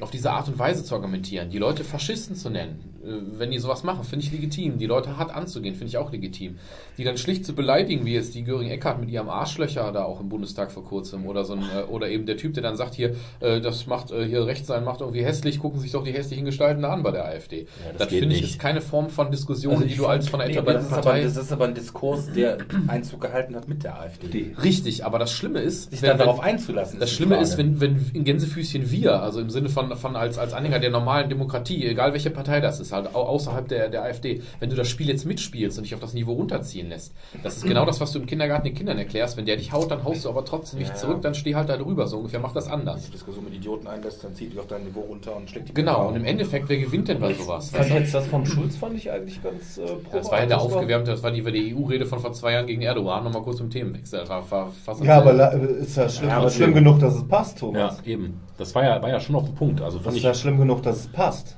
auf 0.00 0.10
diese 0.10 0.32
Art 0.32 0.48
und 0.48 0.58
Weise 0.58 0.82
zu 0.82 0.94
argumentieren, 0.94 1.50
die 1.50 1.58
Leute 1.58 1.84
Faschisten 1.84 2.34
zu 2.34 2.50
nennen, 2.50 2.89
wenn 3.02 3.50
die 3.50 3.58
sowas 3.58 3.82
machen, 3.82 4.04
finde 4.04 4.24
ich 4.26 4.32
legitim. 4.32 4.78
Die 4.78 4.86
Leute 4.86 5.16
hart 5.16 5.34
anzugehen, 5.34 5.74
finde 5.74 5.88
ich 5.88 5.96
auch 5.96 6.12
legitim. 6.12 6.58
Die 6.98 7.04
dann 7.04 7.16
schlicht 7.16 7.46
zu 7.46 7.54
beleidigen, 7.54 8.04
wie 8.04 8.12
jetzt 8.14 8.34
die 8.34 8.44
Göring 8.44 8.68
Eckhardt 8.70 9.00
mit 9.00 9.08
ihrem 9.10 9.28
Arschlöcher 9.30 9.90
da 9.92 10.04
auch 10.04 10.20
im 10.20 10.28
Bundestag 10.28 10.70
vor 10.70 10.84
kurzem 10.84 11.26
oder 11.26 11.44
so 11.44 11.54
ein, 11.54 11.62
äh, 11.62 11.82
oder 11.90 12.08
eben 12.10 12.26
der 12.26 12.36
Typ, 12.36 12.54
der 12.54 12.62
dann 12.62 12.76
sagt 12.76 12.94
hier, 12.94 13.14
äh, 13.40 13.60
das 13.60 13.86
macht 13.86 14.10
äh, 14.10 14.26
hier 14.26 14.44
rechts 14.46 14.66
sein, 14.68 14.84
macht 14.84 15.00
irgendwie 15.00 15.24
hässlich, 15.24 15.58
gucken 15.58 15.80
sich 15.80 15.92
doch 15.92 16.04
die 16.04 16.12
hässlichen 16.12 16.44
Gestalten 16.44 16.82
da 16.82 16.92
an 16.92 17.02
bei 17.02 17.10
der 17.10 17.24
AfD. 17.24 17.66
das 17.92 17.96
das 17.98 18.08
geht 18.08 18.20
finde 18.20 18.36
ich 18.36 18.42
ist 18.42 18.58
keine 18.58 18.80
Form 18.80 19.08
von 19.08 19.30
Diskussion, 19.30 19.74
Also 19.76 19.86
die 19.86 19.96
du 19.96 20.06
als 20.06 20.28
von 20.28 20.40
einer 20.40 20.50
Nee, 20.50 20.58
aber 20.58 20.74
das, 20.74 20.86
etablierten 20.86 20.90
ist 20.90 20.92
aber, 20.92 21.02
Partei. 21.16 21.22
das 21.24 21.36
ist 21.36 21.52
aber 21.52 21.64
ein 21.66 21.74
Diskurs, 21.74 22.32
der 22.34 22.58
Einzug 22.88 23.20
gehalten 23.20 23.56
hat 23.56 23.66
mit 23.68 23.82
der 23.84 23.98
AfD. 23.98 24.54
Richtig, 24.62 25.04
aber 25.04 25.18
das 25.18 25.32
Schlimme 25.32 25.60
ist, 25.60 25.90
Sich 25.90 26.02
wenn- 26.02 26.10
dann 26.10 26.18
wenn- 26.18 26.26
darauf 26.26 26.40
einzulassen. 26.40 27.00
Das 27.00 27.08
die 27.10 27.16
Schlimme 27.16 27.36
Frage. 27.36 27.44
ist, 27.46 27.56
wenn, 27.58 27.80
wenn 27.80 28.10
in 28.12 28.24
Gänsefüßchen 28.24 28.90
wir, 28.90 29.22
also 29.22 29.40
im 29.40 29.48
Sinne 29.50 29.68
von, 29.70 29.94
von 29.96 30.16
als, 30.16 30.36
als 30.38 30.52
Anhänger 30.52 30.80
der 30.80 30.90
normalen 30.90 31.28
Demokratie, 31.30 31.86
egal 31.86 32.12
welche 32.12 32.30
Partei 32.30 32.60
das 32.60 32.78
ist, 32.80 32.89
halt 32.92 33.14
au- 33.14 33.22
außerhalb 33.26 33.68
der, 33.68 33.88
der 33.88 34.02
AfD, 34.02 34.42
wenn 34.58 34.70
du 34.70 34.76
das 34.76 34.88
Spiel 34.88 35.08
jetzt 35.08 35.24
mitspielst 35.26 35.78
und 35.78 35.84
dich 35.84 35.94
auf 35.94 36.00
das 36.00 36.14
Niveau 36.14 36.32
runterziehen 36.32 36.88
lässt, 36.88 37.14
das 37.42 37.56
ist 37.56 37.66
genau 37.66 37.84
das, 37.84 38.00
was 38.00 38.12
du 38.12 38.18
im 38.18 38.26
Kindergarten 38.26 38.64
den 38.64 38.74
Kindern 38.74 38.98
erklärst. 38.98 39.36
Wenn 39.36 39.46
der 39.46 39.56
dich 39.56 39.72
haut, 39.72 39.90
dann 39.90 40.04
haust 40.04 40.24
du 40.24 40.28
aber 40.28 40.44
trotzdem 40.44 40.78
nicht 40.78 40.88
Ja, 40.90 40.94
ja. 40.94 41.00
zurück, 41.00 41.22
dann 41.22 41.34
steh 41.34 41.54
halt 41.54 41.68
da 41.68 41.76
drüber. 41.76 42.06
So 42.06 42.18
ungefähr 42.18 42.40
mach 42.40 42.52
das 42.52 42.66
Wenn 42.66 42.72
du 42.72 42.90
anders. 42.90 43.06
die 43.06 43.12
Diskussion 43.12 43.44
mit 43.44 43.54
Idioten 43.54 43.86
einlässt, 43.86 44.22
dann 44.24 44.34
zieht 44.34 44.52
dich 44.52 44.58
auf 44.58 44.66
dein 44.66 44.84
Niveau 44.84 45.00
runter 45.00 45.36
und 45.36 45.48
schlägt 45.50 45.68
die 45.68 45.74
Genau, 45.74 46.08
und 46.08 46.16
im 46.16 46.24
Endeffekt, 46.24 46.68
wer 46.68 46.78
gewinnt 46.78 47.08
denn 47.08 47.20
bei 47.20 47.32
sowas? 47.32 47.70
Fand 47.70 47.90
jetzt 47.90 48.14
das 48.14 48.26
vom 48.26 48.44
Schulz 48.46 48.76
fand 48.76 48.96
ich 48.96 49.10
eigentlich 49.10 49.42
ganz 49.42 49.78
äh, 49.78 49.82
Das 50.12 50.30
war 50.30 50.40
ja 50.40 50.46
der 50.46 50.56
das 50.56 50.66
aufgewärmte, 50.66 51.10
das 51.10 51.22
war 51.22 51.30
die, 51.30 51.42
die 51.42 51.74
EU-Rede 51.74 52.06
von 52.06 52.18
vor 52.20 52.32
zwei 52.32 52.52
Jahren 52.52 52.66
gegen 52.66 52.82
Erdogan, 52.82 53.24
nochmal 53.24 53.42
kurz 53.42 53.60
im 53.60 53.70
Themenwechsel. 53.70 54.20
Das 54.20 54.28
war, 54.28 54.50
war 54.50 54.70
fast 54.84 55.04
Ja, 55.04 55.18
aber 55.18 55.52
ist 55.52 55.96
ja 55.96 56.08
schlimm, 56.08 56.28
Ja, 56.30 56.38
aber 56.38 56.50
schlimm 56.50 56.74
genug, 56.74 56.98
dass 57.00 57.14
es 57.16 57.26
passt, 57.28 57.54
Ja, 57.54 57.60
Thomas. 57.60 58.02
eben. 58.04 58.40
Das 58.56 58.74
war 58.74 58.84
ja, 58.84 59.00
war 59.02 59.08
ja 59.08 59.20
schon 59.20 59.36
auf 59.36 59.44
den 59.44 59.54
Punkt. 59.54 59.80
Also 59.80 59.98
Das 59.98 60.14
ist 60.14 60.22
ja 60.22 60.34
schlimm 60.34 60.58
genug, 60.58 60.82
dass 60.82 60.98
es 61.00 61.08
passt. 61.08 61.56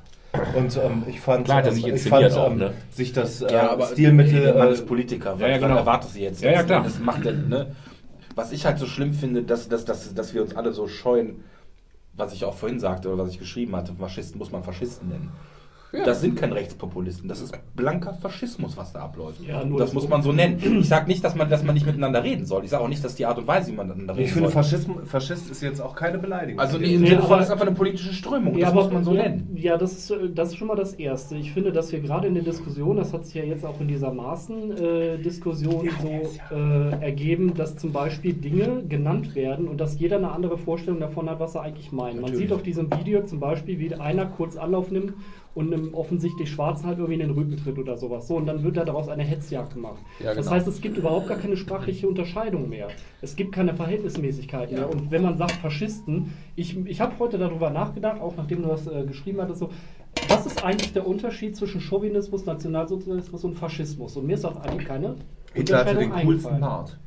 Und 0.55 0.77
ähm, 0.77 1.03
ich 1.07 1.19
fand, 1.19 1.45
Klar 1.45 1.63
ähm, 1.65 1.73
sich 1.73 1.87
ich 1.87 2.09
fand 2.09 2.31
auch, 2.33 2.51
ähm, 2.51 2.57
ne? 2.57 2.73
sich 2.89 3.13
das 3.13 3.41
äh, 3.41 3.53
Ja, 3.53 3.69
aber 3.69 3.85
Stilmittel. 3.85 4.47
Äh, 4.47 4.81
Politiker. 4.81 5.35
Ja, 5.39 5.47
ja, 5.47 5.57
genau. 5.57 5.75
Was 5.75 5.79
erwartest 5.79 6.15
du 6.15 6.19
jetzt? 6.19 6.41
Ja, 6.41 6.51
ja, 6.51 6.63
klar. 6.63 6.83
Das 6.83 6.99
macht 6.99 7.23
ne? 7.23 7.75
Was 8.35 8.51
ich 8.51 8.65
halt 8.65 8.79
so 8.79 8.87
schlimm 8.87 9.13
finde, 9.13 9.43
dass, 9.43 9.69
dass, 9.69 9.85
dass, 9.85 10.13
dass 10.13 10.33
wir 10.33 10.41
uns 10.41 10.55
alle 10.55 10.73
so 10.73 10.87
scheuen, 10.87 11.43
was 12.13 12.33
ich 12.33 12.45
auch 12.45 12.55
vorhin 12.55 12.79
sagte 12.79 13.09
oder 13.13 13.23
was 13.23 13.31
ich 13.31 13.39
geschrieben 13.39 13.75
hatte, 13.75 13.93
Faschisten 13.93 14.39
muss 14.39 14.51
man 14.51 14.63
Faschisten 14.63 15.09
nennen. 15.09 15.31
Ja. 15.93 16.05
Das 16.05 16.21
sind 16.21 16.35
keine 16.39 16.55
Rechtspopulisten, 16.55 17.29
das 17.29 17.39
ist 17.39 17.53
blanker 17.75 18.15
Faschismus, 18.15 18.75
was 18.75 18.93
da 18.93 19.01
abläuft. 19.03 19.41
Ja, 19.47 19.63
nur 19.63 19.77
das 19.77 19.89
das 19.89 19.93
muss 19.93 20.09
man 20.09 20.23
so 20.23 20.31
nennen. 20.31 20.57
Ich 20.79 20.87
sage 20.89 21.07
nicht, 21.07 21.23
dass 21.23 21.35
man, 21.35 21.49
dass 21.51 21.63
man 21.63 21.75
nicht 21.75 21.85
miteinander 21.85 22.23
reden 22.23 22.45
soll. 22.47 22.63
Ich 22.63 22.71
sage 22.71 22.83
auch 22.83 22.87
nicht, 22.87 23.03
dass 23.03 23.13
die 23.13 23.27
Art 23.27 23.37
und 23.37 23.45
Weise, 23.45 23.71
wie 23.71 23.75
man 23.75 23.87
miteinander 23.87 24.15
reden 24.15 24.25
ich 24.25 24.33
finde, 24.33 24.49
soll. 24.49 24.63
Faschism, 24.63 24.91
Faschist 25.05 25.51
ist 25.51 25.61
jetzt 25.61 25.79
auch 25.79 25.95
keine 25.95 26.17
Beleidigung. 26.17 26.59
also 26.59 26.79
nee, 26.79 26.87
Nee, 26.87 26.93
im 26.95 27.05
Sinne 27.05 27.17
von, 27.21 27.25
aber- 27.27 27.35
das 27.37 27.45
ist 27.45 27.51
einfach 27.51 27.67
eine 27.67 27.75
politische 27.75 28.11
Strömung. 28.13 28.57
Ja, 28.57 28.65
das 28.65 28.73
muss 28.73 28.91
man 28.91 29.03
so 29.03 29.13
ja, 29.13 29.23
nennen. 29.23 29.55
Ja, 29.55 29.77
das 29.77 29.91
ist, 29.93 30.09
äh, 30.09 30.29
das 30.33 30.49
ist 30.49 30.55
schon 30.57 30.67
mal 30.67 30.75
das 30.75 30.93
Erste. 30.93 31.35
Ich 31.35 31.51
finde, 31.51 31.71
dass 31.71 31.91
wir 31.91 31.99
gerade 31.99 32.27
in 32.27 32.33
der 32.33 32.43
Diskussion, 32.43 32.97
das 32.97 33.13
hat 33.13 33.25
sich 33.27 33.35
ja 33.35 33.43
jetzt 33.43 33.63
auch 33.63 33.79
in 33.79 33.87
dieser 33.87 34.11
Maßen-Diskussion 34.11 35.89
so 36.01 36.55
äh, 36.55 36.89
ergeben, 37.03 37.53
dass 37.53 37.77
zum 37.77 37.91
Beispiel 37.91 38.33
Dinge 38.33 38.83
genannt 38.89 39.35
werden 39.35 39.67
und 39.67 39.79
dass 39.79 39.99
jeder 39.99 40.17
eine 40.17 40.31
andere 40.31 40.57
Vorstellung 40.57 40.99
davon 40.99 41.29
hat, 41.29 41.39
was 41.39 41.55
er 41.55 41.61
eigentlich 41.61 41.91
meint. 41.91 42.19
Man 42.21 42.33
sieht 42.35 42.51
auf 42.51 42.63
diesem 42.63 42.89
Video 42.99 43.23
zum 43.25 43.39
Beispiel, 43.39 43.79
wie 43.79 43.93
einer 43.93 44.25
kurz 44.25 44.55
Anlauf 44.57 44.89
nimmt 44.91 45.13
und 45.55 45.71
einem 45.73 45.93
offensichtlich 45.93 46.49
Schwarzen 46.49 46.87
halt 46.87 46.97
irgendwie 46.97 47.13
in 47.21 47.27
den 47.27 47.31
Rücken 47.31 47.57
tritt 47.57 47.77
oder 47.77 47.95
sowas. 47.97 48.27
So, 48.27 48.37
und 48.37 48.45
dann 48.47 48.63
wird 48.63 48.75
da 48.77 48.85
daraus 48.85 49.07
eine 49.07 49.23
Hetzjagd 49.23 49.73
gemacht. 49.75 50.01
Ja, 50.19 50.33
Das 50.33 50.45
genau. 50.45 50.55
heißt, 50.57 50.67
es 50.67 50.81
gibt 50.81 50.97
überhaupt 50.97 51.27
gar 51.27 51.37
keine 51.37 51.57
sprachliche 51.57 52.07
Unterscheidung 52.07 52.69
mehr. 52.69 52.87
Es 53.21 53.35
gibt 53.35 53.51
keine 53.53 53.75
Verhältnismäßigkeit 53.75 54.71
mehr. 54.71 54.89
Und 54.89 55.11
wenn 55.11 55.21
man 55.21 55.37
sagt 55.37 55.51
Faschisten, 55.53 56.33
ich, 56.55 56.75
ich 56.85 56.99
habe 57.01 57.13
heute 57.19 57.37
darüber 57.37 57.69
nachgedacht, 57.69 58.19
auch 58.19 58.35
nachdem 58.35 58.63
du 58.63 58.69
das 58.69 58.87
äh, 58.87 59.03
geschrieben 59.05 59.41
hattest, 59.41 59.59
so, 59.59 59.69
was 60.27 60.45
ist 60.45 60.63
eigentlich 60.63 60.93
der 60.93 61.05
Unterschied 61.07 61.55
zwischen 61.55 61.81
Chauvinismus, 61.81 62.45
Nationalsozialismus 62.45 63.43
und 63.43 63.53
Faschismus? 63.55 64.17
Und 64.17 64.25
mir 64.27 64.33
ist 64.35 64.45
auch 64.45 64.57
eigentlich 64.57 64.87
keine 64.87 65.15
Hitler 65.53 65.79
hatte 65.85 65.95
den 65.95 66.09
coolsten 66.11 66.53
eingefallen. 66.53 66.59
Bart. 66.61 66.99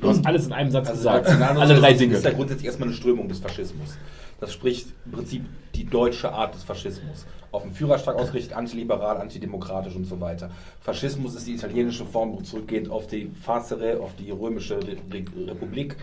du 0.00 0.08
hast 0.08 0.24
alles 0.26 0.46
in 0.46 0.52
einem 0.52 0.70
Satz 0.70 0.88
Also 0.88 0.98
gesagt. 0.98 1.28
Alle 1.28 1.74
drei 1.74 1.94
Dinge. 1.94 2.14
ist 2.14 2.24
ja 2.24 2.30
grundsätzlich 2.32 2.66
erstmal 2.66 2.88
eine 2.88 2.96
Strömung 2.96 3.28
des 3.28 3.38
Faschismus. 3.40 3.96
Das 4.40 4.52
spricht 4.52 4.88
im 5.04 5.12
Prinzip 5.12 5.44
die 5.74 5.84
deutsche 5.84 6.32
Art 6.32 6.54
des 6.54 6.64
Faschismus. 6.64 7.26
Auf 7.52 7.62
den 7.62 7.72
Führerschlag 7.72 8.16
ausgerichtet, 8.16 8.56
antiliberal, 8.56 9.18
antidemokratisch 9.18 9.94
und 9.96 10.04
so 10.04 10.20
weiter. 10.20 10.50
Faschismus 10.80 11.34
ist 11.34 11.46
die 11.46 11.54
italienische 11.54 12.04
Form 12.04 12.42
zurückgehend 12.44 12.90
auf 12.90 13.06
die 13.06 13.30
Facere, 13.42 14.00
auf 14.00 14.14
die 14.16 14.30
römische 14.30 14.76
Re 14.76 14.96
Re 15.12 15.24
Republik, 15.48 15.96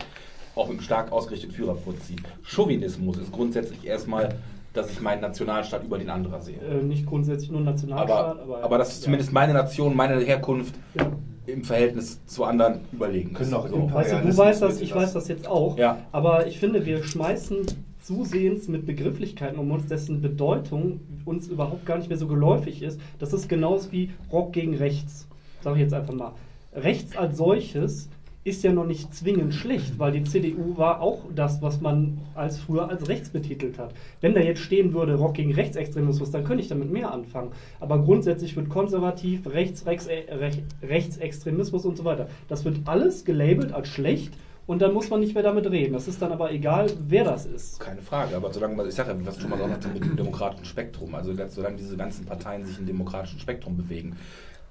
auch 0.54 0.66
mit 0.66 0.74
einem 0.78 0.82
stark 0.82 1.10
ausgerichteten 1.10 1.54
Führerprinzip. 1.56 2.22
Chauvinismus 2.44 3.16
ist 3.18 3.32
grundsätzlich 3.32 3.84
erstmal, 3.86 4.34
dass 4.74 4.90
ich 4.90 5.00
meinen 5.00 5.22
Nationalstaat 5.22 5.82
über 5.84 5.98
den 5.98 6.10
anderen 6.10 6.40
sehe. 6.42 6.58
Äh, 6.58 6.82
nicht 6.82 7.06
grundsätzlich 7.06 7.50
nur 7.50 7.62
Nationalstaat, 7.62 8.10
Aber, 8.36 8.42
aber, 8.42 8.64
aber 8.64 8.78
das 8.78 8.90
ist 8.92 9.02
zumindest 9.02 9.32
meine 9.32 9.54
Nation, 9.54 9.96
meine 9.96 10.20
Herkunft 10.20 10.74
Ja. 10.94 11.10
im 11.46 11.64
Verhältnis 11.64 12.24
zu 12.26 12.44
anderen 12.44 12.80
überlegen. 12.92 13.32
Können 13.32 13.54
auch 13.54 13.66
so. 13.66 13.90
Weißt 13.92 14.12
du, 14.12 14.18
du 14.20 14.36
weißt 14.36 14.62
das, 14.62 14.80
ich 14.82 14.94
weiß 14.94 15.14
das 15.14 15.28
jetzt 15.28 15.48
auch. 15.48 15.78
Ja. 15.78 15.98
Aber 16.12 16.46
ich 16.46 16.58
finde, 16.58 16.84
wir 16.84 17.02
schmeißen 17.02 17.64
zusehends 18.08 18.68
mit 18.68 18.86
Begrifflichkeiten 18.86 19.58
um 19.58 19.70
uns, 19.70 19.86
dessen 19.86 20.22
Bedeutung 20.22 21.00
uns 21.26 21.46
überhaupt 21.48 21.84
gar 21.84 21.98
nicht 21.98 22.08
mehr 22.08 22.16
so 22.16 22.26
geläufig 22.26 22.82
ist. 22.82 22.98
Das 23.18 23.34
ist 23.34 23.50
genauso 23.50 23.92
wie 23.92 24.08
Rock 24.32 24.54
gegen 24.54 24.74
Rechts. 24.74 25.28
Sag 25.60 25.74
ich 25.74 25.82
jetzt 25.82 25.92
einfach 25.92 26.14
mal. 26.14 26.32
Rechts 26.72 27.14
als 27.18 27.36
solches 27.36 28.08
ist 28.44 28.64
ja 28.64 28.72
noch 28.72 28.86
nicht 28.86 29.14
zwingend 29.14 29.52
schlecht, 29.52 29.98
weil 29.98 30.12
die 30.12 30.24
CDU 30.24 30.78
war 30.78 31.02
auch 31.02 31.24
das, 31.34 31.60
was 31.60 31.82
man 31.82 32.16
als 32.34 32.58
früher 32.58 32.88
als 32.88 33.06
rechts 33.08 33.28
betitelt 33.28 33.78
hat. 33.78 33.92
Wenn 34.22 34.32
da 34.32 34.40
jetzt 34.40 34.60
stehen 34.60 34.94
würde, 34.94 35.16
Rock 35.16 35.34
gegen 35.34 35.52
Rechtsextremismus, 35.52 36.30
dann 36.30 36.44
könnte 36.44 36.62
ich 36.62 36.68
damit 36.68 36.90
mehr 36.90 37.12
anfangen. 37.12 37.50
Aber 37.78 37.98
grundsätzlich 37.98 38.56
wird 38.56 38.70
konservativ, 38.70 39.46
rechts, 39.52 39.84
rechts, 39.84 40.06
äh, 40.06 40.22
Rech- 40.32 40.62
Rechtsextremismus 40.82 41.84
und 41.84 41.98
so 41.98 42.04
weiter. 42.06 42.28
Das 42.48 42.64
wird 42.64 42.78
alles 42.86 43.26
gelabelt 43.26 43.72
als 43.74 43.88
schlecht 43.88 44.32
und 44.68 44.82
dann 44.82 44.92
muss 44.92 45.08
man 45.08 45.20
nicht 45.20 45.34
mehr 45.34 45.42
damit 45.42 45.68
reden. 45.70 45.94
Das 45.94 46.06
ist 46.06 46.20
dann 46.20 46.30
aber 46.30 46.52
egal, 46.52 46.90
wer 47.08 47.24
das 47.24 47.46
ist. 47.46 47.80
Keine 47.80 48.02
Frage, 48.02 48.36
aber 48.36 48.52
solange 48.52 48.76
man, 48.76 48.86
ich 48.86 48.94
sage 48.94 49.10
ja, 49.10 49.26
was 49.26 49.40
schon 49.40 49.48
mal 49.48 49.60
auch 49.60 49.66
mit 49.66 50.04
dem 50.04 50.14
demokratischen 50.14 50.66
Spektrum, 50.66 51.14
also 51.14 51.32
solange 51.48 51.76
diese 51.76 51.96
ganzen 51.96 52.26
Parteien 52.26 52.66
sich 52.66 52.78
im 52.78 52.84
demokratischen 52.84 53.40
Spektrum 53.40 53.78
bewegen 53.78 54.18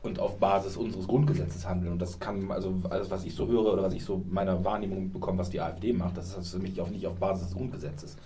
und 0.03 0.19
auf 0.19 0.37
Basis 0.37 0.77
unseres 0.77 1.07
Grundgesetzes 1.07 1.67
handeln 1.67 1.91
und 1.91 1.99
das 1.99 2.19
kann, 2.19 2.51
also 2.51 2.75
alles, 2.91 3.09
was 3.09 3.25
ich 3.25 3.33
so 3.33 3.47
höre 3.47 3.73
oder 3.73 3.81
was 3.81 3.93
ich 3.95 4.05
so 4.05 4.23
meiner 4.29 4.63
Wahrnehmung 4.63 5.11
bekomme, 5.11 5.39
was 5.39 5.49
die 5.49 5.59
AfD 5.59 5.93
macht, 5.93 6.15
das 6.15 6.37
ist 6.37 6.51
für 6.51 6.59
mich 6.59 6.79
auch 6.79 6.89
nicht 6.89 7.07
auf 7.07 7.15
Basis 7.15 7.47
des 7.47 7.55
Grundgesetzes. 7.55 8.17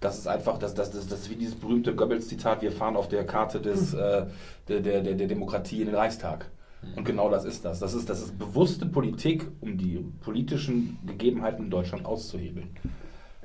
Das 0.00 0.18
ist 0.18 0.26
einfach, 0.26 0.58
das, 0.58 0.74
das, 0.74 0.90
das, 0.90 1.06
das 1.06 1.20
ist 1.20 1.30
wie 1.30 1.36
dieses 1.36 1.54
berühmte 1.54 1.94
Goebbels-Zitat, 1.94 2.62
wir 2.62 2.72
fahren 2.72 2.96
auf 2.96 3.06
der 3.08 3.24
Karte 3.24 3.60
des, 3.60 3.94
äh, 3.94 4.26
der, 4.66 4.80
der, 4.80 5.02
der, 5.02 5.14
der 5.14 5.26
Demokratie 5.28 5.82
in 5.82 5.86
den 5.86 5.94
Reichstag. 5.94 6.50
Und 6.94 7.04
genau 7.04 7.28
das 7.30 7.44
ist 7.44 7.64
das. 7.64 7.80
Das 7.80 7.94
ist, 7.94 8.08
das 8.08 8.22
ist 8.22 8.38
bewusste 8.38 8.86
Politik, 8.86 9.46
um 9.60 9.76
die 9.76 10.04
politischen 10.20 10.98
Gegebenheiten 11.06 11.64
in 11.64 11.70
Deutschland 11.70 12.06
auszuhebeln. 12.06 12.70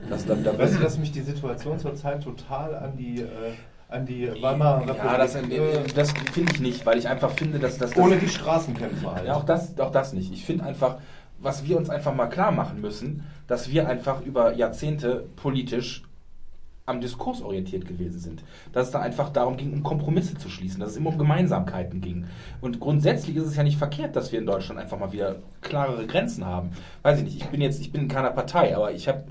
Das, 0.10 0.26
da, 0.26 0.36
da, 0.36 0.58
Weißt 0.58 0.76
du, 0.76 0.80
dass 0.84 0.98
mich 0.98 1.12
die 1.12 1.22
Situation 1.22 1.80
zurzeit 1.80 2.24
total 2.24 2.76
an 2.76 2.98
die, 2.98 3.22
äh, 3.22 3.54
an 3.90 4.06
die 4.06 4.30
Weimarer 4.42 4.86
ja, 4.88 5.18
das, 5.18 5.36
Republik, 5.36 5.60
äh, 5.60 5.74
äh, 5.78 5.94
das 5.94 6.12
finde 6.34 6.54
ich 6.54 6.60
nicht, 6.60 6.86
weil 6.86 6.98
ich 6.98 7.08
einfach 7.08 7.32
finde, 7.32 7.60
dass 7.60 7.78
das. 7.78 7.96
ohne 7.98 8.18
die 8.18 8.30
Straßenkämpfer 8.30 9.16
halt. 9.16 9.28
Ja, 9.28 9.36
auch 9.36 9.44
das, 9.44 9.78
auch 9.80 9.92
das 9.92 10.14
nicht. 10.14 10.32
Ich 10.34 10.46
finde 10.46 10.64
einfach, 10.64 10.98
was 11.40 11.66
wir 11.66 11.78
uns 11.78 11.90
einfach 11.90 12.14
mal 12.14 12.28
klar 12.28 12.52
machen 12.52 12.82
müssen, 12.82 13.24
dass 13.48 13.70
wir 13.70 13.88
einfach 13.88 14.22
über 14.22 14.54
Jahrzehnte 14.54 15.26
politisch 15.36 16.04
am 16.92 17.02
Diskurs 17.02 17.42
orientiert 17.42 17.88
gewesen 17.88 18.20
sind. 18.20 18.44
Dass 18.72 18.88
es 18.88 18.92
da 18.92 19.00
einfach 19.00 19.30
darum 19.30 19.58
ging, 19.58 19.74
um 19.74 19.84
Kompromisse 19.84 20.38
zu 20.38 20.50
schließen, 20.50 20.80
dass 20.80 20.92
es 20.92 20.98
immer 20.98 21.10
um 21.10 21.18
Gemeinsamkeiten 21.18 22.02
ging. 22.02 22.26
Und 22.62 22.80
grundsätzlich 22.80 23.36
ist 23.36 23.48
es 23.48 23.56
ja 23.56 23.64
nicht 23.64 23.78
verkehrt, 23.78 24.16
dass 24.16 24.32
wir 24.32 24.40
in 24.40 24.46
Deutschland 24.46 24.80
einfach 24.80 25.00
mal 25.00 25.12
wieder 25.12 25.38
klarere 25.62 26.06
Grenzen 26.06 26.46
haben. 26.46 26.72
Weiß 27.02 27.18
ich 27.18 27.24
nicht, 27.24 27.38
ich 27.38 27.48
bin 27.48 27.62
jetzt, 27.62 27.82
ich 27.82 27.92
bin 27.92 28.04
in 28.04 28.08
keiner 28.08 28.32
Partei, 28.32 28.76
aber 28.76 28.92
ich 28.92 29.08
habe 29.08 29.24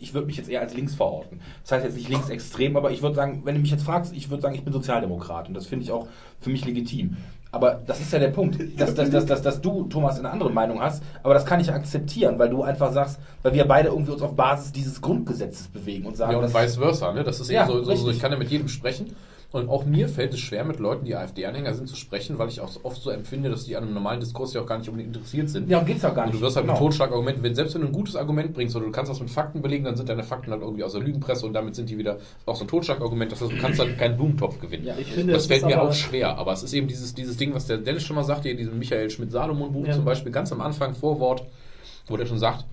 ich 0.00 0.14
würde 0.14 0.26
mich 0.26 0.36
jetzt 0.36 0.48
eher 0.48 0.60
als 0.60 0.74
links 0.74 0.94
verorten. 0.94 1.40
Das 1.62 1.72
heißt 1.72 1.84
jetzt 1.84 1.96
nicht 1.96 2.08
linksextrem, 2.08 2.76
aber 2.76 2.90
ich 2.90 3.02
würde 3.02 3.16
sagen, 3.16 3.42
wenn 3.44 3.54
du 3.54 3.60
mich 3.60 3.70
jetzt 3.70 3.84
fragst, 3.84 4.14
ich 4.14 4.30
würde 4.30 4.42
sagen, 4.42 4.54
ich 4.54 4.62
bin 4.62 4.72
Sozialdemokrat 4.72 5.48
und 5.48 5.54
das 5.54 5.66
finde 5.66 5.84
ich 5.84 5.90
auch 5.90 6.08
für 6.40 6.50
mich 6.50 6.64
legitim. 6.64 7.16
Aber 7.50 7.80
das 7.86 8.00
ist 8.00 8.12
ja 8.12 8.18
der 8.18 8.28
Punkt, 8.28 8.58
dass, 8.78 8.94
dass, 8.94 9.10
dass, 9.10 9.24
dass, 9.24 9.42
dass 9.42 9.60
du, 9.60 9.84
Thomas, 9.84 10.18
eine 10.18 10.28
andere 10.30 10.50
Meinung 10.50 10.82
hast, 10.82 11.02
aber 11.22 11.32
das 11.32 11.46
kann 11.46 11.60
ich 11.60 11.72
akzeptieren, 11.72 12.38
weil 12.38 12.50
du 12.50 12.62
einfach 12.62 12.92
sagst, 12.92 13.18
weil 13.42 13.54
wir 13.54 13.64
beide 13.64 13.88
irgendwie 13.88 14.12
uns 14.12 14.20
auf 14.20 14.36
Basis 14.36 14.70
dieses 14.72 15.00
Grundgesetzes 15.00 15.68
bewegen 15.68 16.04
und 16.04 16.16
sagen, 16.16 16.32
Ja, 16.32 16.38
und 16.38 16.54
vice 16.54 16.76
versa, 16.76 17.12
ne? 17.12 17.24
Das 17.24 17.40
ist 17.40 17.50
Ja, 17.50 17.66
so, 17.66 17.82
so, 17.82 17.94
so, 17.94 18.10
ich 18.10 18.20
kann 18.20 18.32
ja 18.32 18.38
mit 18.38 18.50
jedem 18.50 18.68
sprechen. 18.68 19.16
Und 19.50 19.70
auch 19.70 19.86
mir 19.86 20.10
fällt 20.10 20.34
es 20.34 20.40
schwer, 20.40 20.62
mit 20.62 20.78
Leuten, 20.78 21.06
die 21.06 21.16
AfD-Anhänger 21.16 21.72
sind, 21.72 21.88
zu 21.88 21.96
sprechen, 21.96 22.38
weil 22.38 22.48
ich 22.50 22.60
auch 22.60 22.68
so 22.68 22.80
oft 22.82 23.00
so 23.00 23.08
empfinde, 23.08 23.48
dass 23.48 23.64
die 23.64 23.76
an 23.78 23.84
einem 23.84 23.94
normalen 23.94 24.20
Diskurs 24.20 24.52
ja 24.52 24.60
auch 24.60 24.66
gar 24.66 24.76
nicht 24.76 24.90
unbedingt 24.90 25.16
interessiert 25.16 25.48
sind. 25.48 25.70
Ja, 25.70 25.82
geht's 25.82 26.04
auch 26.04 26.14
gar 26.14 26.24
Und 26.26 26.32
nicht. 26.32 26.42
du 26.42 26.44
wirst 26.44 26.56
halt 26.56 26.66
Genau. 26.66 26.74
mit 26.74 26.82
Totschlagargumenten, 26.82 27.42
wenn 27.42 27.54
selbst 27.54 27.74
wenn 27.74 27.80
du 27.80 27.86
ein 27.86 27.92
gutes 27.94 28.14
Argument 28.14 28.52
bringst 28.52 28.76
oder 28.76 28.84
du 28.84 28.92
kannst 28.92 29.10
das 29.10 29.20
mit 29.20 29.30
Fakten 29.30 29.62
belegen, 29.62 29.84
dann 29.84 29.96
sind 29.96 30.10
deine 30.10 30.22
Fakten 30.22 30.50
halt 30.50 30.60
irgendwie 30.60 30.84
aus 30.84 30.92
der 30.92 31.00
Lügenpresse 31.00 31.46
und 31.46 31.54
damit 31.54 31.74
sind 31.76 31.88
die 31.88 31.96
wieder 31.96 32.18
auch 32.44 32.56
so 32.56 32.64
ein 32.64 32.68
Totschlagargument. 32.68 33.32
Das 33.32 33.40
heißt, 33.40 33.50
du 33.52 33.56
kannst 33.56 33.80
dann 33.80 33.96
keinen 33.96 34.16
Blumentopf 34.18 34.60
gewinnen. 34.60 34.84
Ja, 34.84 34.96
Ich 34.98 35.12
finde, 35.12 35.32
das 35.32 35.42
es 35.44 35.48
fällt 35.48 35.64
mir 35.64 35.80
auch 35.80 35.94
schwer, 35.94 36.36
aber 36.36 36.52
es 36.52 36.62
ist 36.62 36.74
eben 36.74 36.86
dieses, 36.86 37.14
dieses 37.14 37.38
Ding, 37.38 37.54
was 37.54 37.66
der 37.66 37.78
Dennis 37.78 38.02
schon 38.02 38.16
mal 38.16 38.24
sagte, 38.24 38.50
in 38.50 38.58
diesem 38.58 38.78
Michael 38.78 39.08
Schmidt-Salomon-Buch 39.08 39.86
Ja. 39.86 39.94
zum 39.94 40.04
Beispiel, 40.04 40.30
ganz 40.30 40.52
am 40.52 40.60
Anfang, 40.60 40.94
Vorwort, 40.94 41.42
wo 42.06 42.18
der 42.18 42.26
schon 42.26 42.38
sagt, 42.38 42.66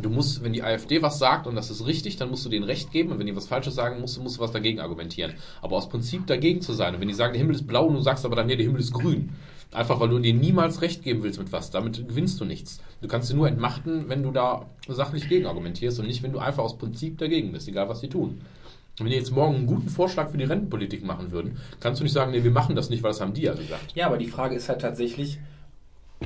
du 0.00 0.10
musst, 0.10 0.42
wenn 0.42 0.52
die 0.52 0.62
AfD 0.62 1.02
was 1.02 1.18
sagt 1.18 1.46
und 1.46 1.54
das 1.54 1.70
ist 1.70 1.86
richtig, 1.86 2.16
dann 2.16 2.30
musst 2.30 2.44
du 2.44 2.48
denen 2.48 2.64
Recht 2.64 2.90
geben 2.92 3.12
und 3.12 3.18
wenn 3.18 3.26
die 3.26 3.36
was 3.36 3.46
Falsches 3.46 3.74
sagen, 3.74 4.00
musst 4.00 4.16
du, 4.16 4.22
musst 4.22 4.38
du 4.38 4.40
was 4.40 4.52
dagegen 4.52 4.80
argumentieren. 4.80 5.34
Aber 5.62 5.76
aus 5.76 5.88
Prinzip 5.88 6.26
dagegen 6.26 6.60
zu 6.60 6.72
sein 6.72 6.94
und 6.94 7.00
wenn 7.00 7.08
die 7.08 7.14
sagen, 7.14 7.32
der 7.32 7.40
Himmel 7.40 7.56
ist 7.56 7.66
blau 7.66 7.86
und 7.86 7.94
du 7.94 8.00
sagst 8.00 8.24
aber 8.24 8.36
dann, 8.36 8.46
nee, 8.46 8.56
der 8.56 8.66
Himmel 8.66 8.80
ist 8.80 8.92
grün, 8.92 9.30
einfach 9.72 10.00
weil 10.00 10.08
du 10.08 10.18
dir 10.18 10.34
niemals 10.34 10.82
Recht 10.82 11.02
geben 11.02 11.22
willst 11.22 11.38
mit 11.38 11.52
was, 11.52 11.70
damit 11.70 12.08
gewinnst 12.08 12.40
du 12.40 12.44
nichts. 12.44 12.80
Du 13.00 13.08
kannst 13.08 13.28
sie 13.28 13.34
nur 13.34 13.48
entmachten, 13.48 14.08
wenn 14.08 14.22
du 14.22 14.30
da 14.30 14.66
sachlich 14.86 15.28
gegen 15.28 15.46
argumentierst 15.46 15.98
und 16.00 16.06
nicht, 16.06 16.22
wenn 16.22 16.32
du 16.32 16.38
einfach 16.38 16.64
aus 16.64 16.78
Prinzip 16.78 17.18
dagegen 17.18 17.52
bist, 17.52 17.68
egal 17.68 17.88
was 17.88 18.00
die 18.00 18.08
tun. 18.08 18.40
Wenn 18.98 19.10
die 19.10 19.16
jetzt 19.16 19.30
morgen 19.30 19.56
einen 19.56 19.66
guten 19.66 19.88
Vorschlag 19.88 20.30
für 20.30 20.38
die 20.38 20.44
Rentenpolitik 20.44 21.04
machen 21.04 21.30
würden, 21.30 21.58
kannst 21.78 22.00
du 22.00 22.04
nicht 22.04 22.12
sagen, 22.12 22.32
nee, 22.32 22.42
wir 22.42 22.50
machen 22.50 22.74
das 22.74 22.90
nicht, 22.90 23.02
weil 23.04 23.12
das 23.12 23.20
haben 23.20 23.32
die 23.32 23.42
ja 23.42 23.54
gesagt. 23.54 23.94
Ja, 23.94 24.06
aber 24.06 24.18
die 24.18 24.26
Frage 24.26 24.56
ist 24.56 24.68
halt 24.68 24.80
tatsächlich, 24.80 25.38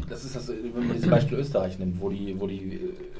das 0.09 0.24
ist 0.24 0.35
das, 0.37 0.48
wenn 0.48 0.87
man 0.87 0.94
dieses 0.96 1.11
Beispiel 1.11 1.38
Österreich 1.38 1.78
nimmt, 1.78 2.00
wo 2.00 2.09
die, 2.09 2.35
wo 2.38 2.46
die 2.46 2.59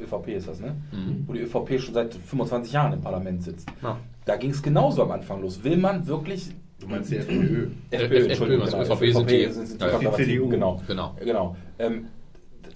äh, 0.01 0.03
ÖVP 0.05 0.29
ist 0.29 0.49
das, 0.49 0.61
ne? 0.61 0.75
Mhm. 0.93 1.25
Wo 1.27 1.33
die 1.35 1.41
ÖVP 1.41 1.79
schon 1.81 1.95
seit 1.95 2.15
25 2.15 2.73
Jahren 2.73 2.93
im 2.95 3.01
Parlament 3.01 3.43
sitzt. 3.43 3.69
Ja. 3.83 3.99
Da 4.25 4.37
ging 4.37 4.51
es 4.51 4.63
genauso 4.63 5.03
am 5.03 5.11
Anfang 5.11 5.43
los. 5.43 5.63
Will 5.65 5.77
man 5.77 6.07
wirklich 6.07 6.51
Du 6.81 6.89
meinst 6.89 7.13
die 7.13 7.17
FPÖ. 7.19 7.67
FPÖ, 7.91 8.17
F- 8.17 8.27
Entschuldigung, 8.29 8.67
FPÖ, 8.67 8.83
genau, 8.83 8.95
ÖVP 8.95 9.13
sind 9.13 9.31
die- 9.31 9.53
sind, 9.53 9.67
sind 9.69 9.81
ja, 9.81 9.89
ja. 10.01 10.11
Die 10.11 10.25
CDU. 10.25 10.49
Genau. 10.49 10.83
Genau. 10.87 11.17
genau. 11.23 11.57
Ähm, 11.79 12.07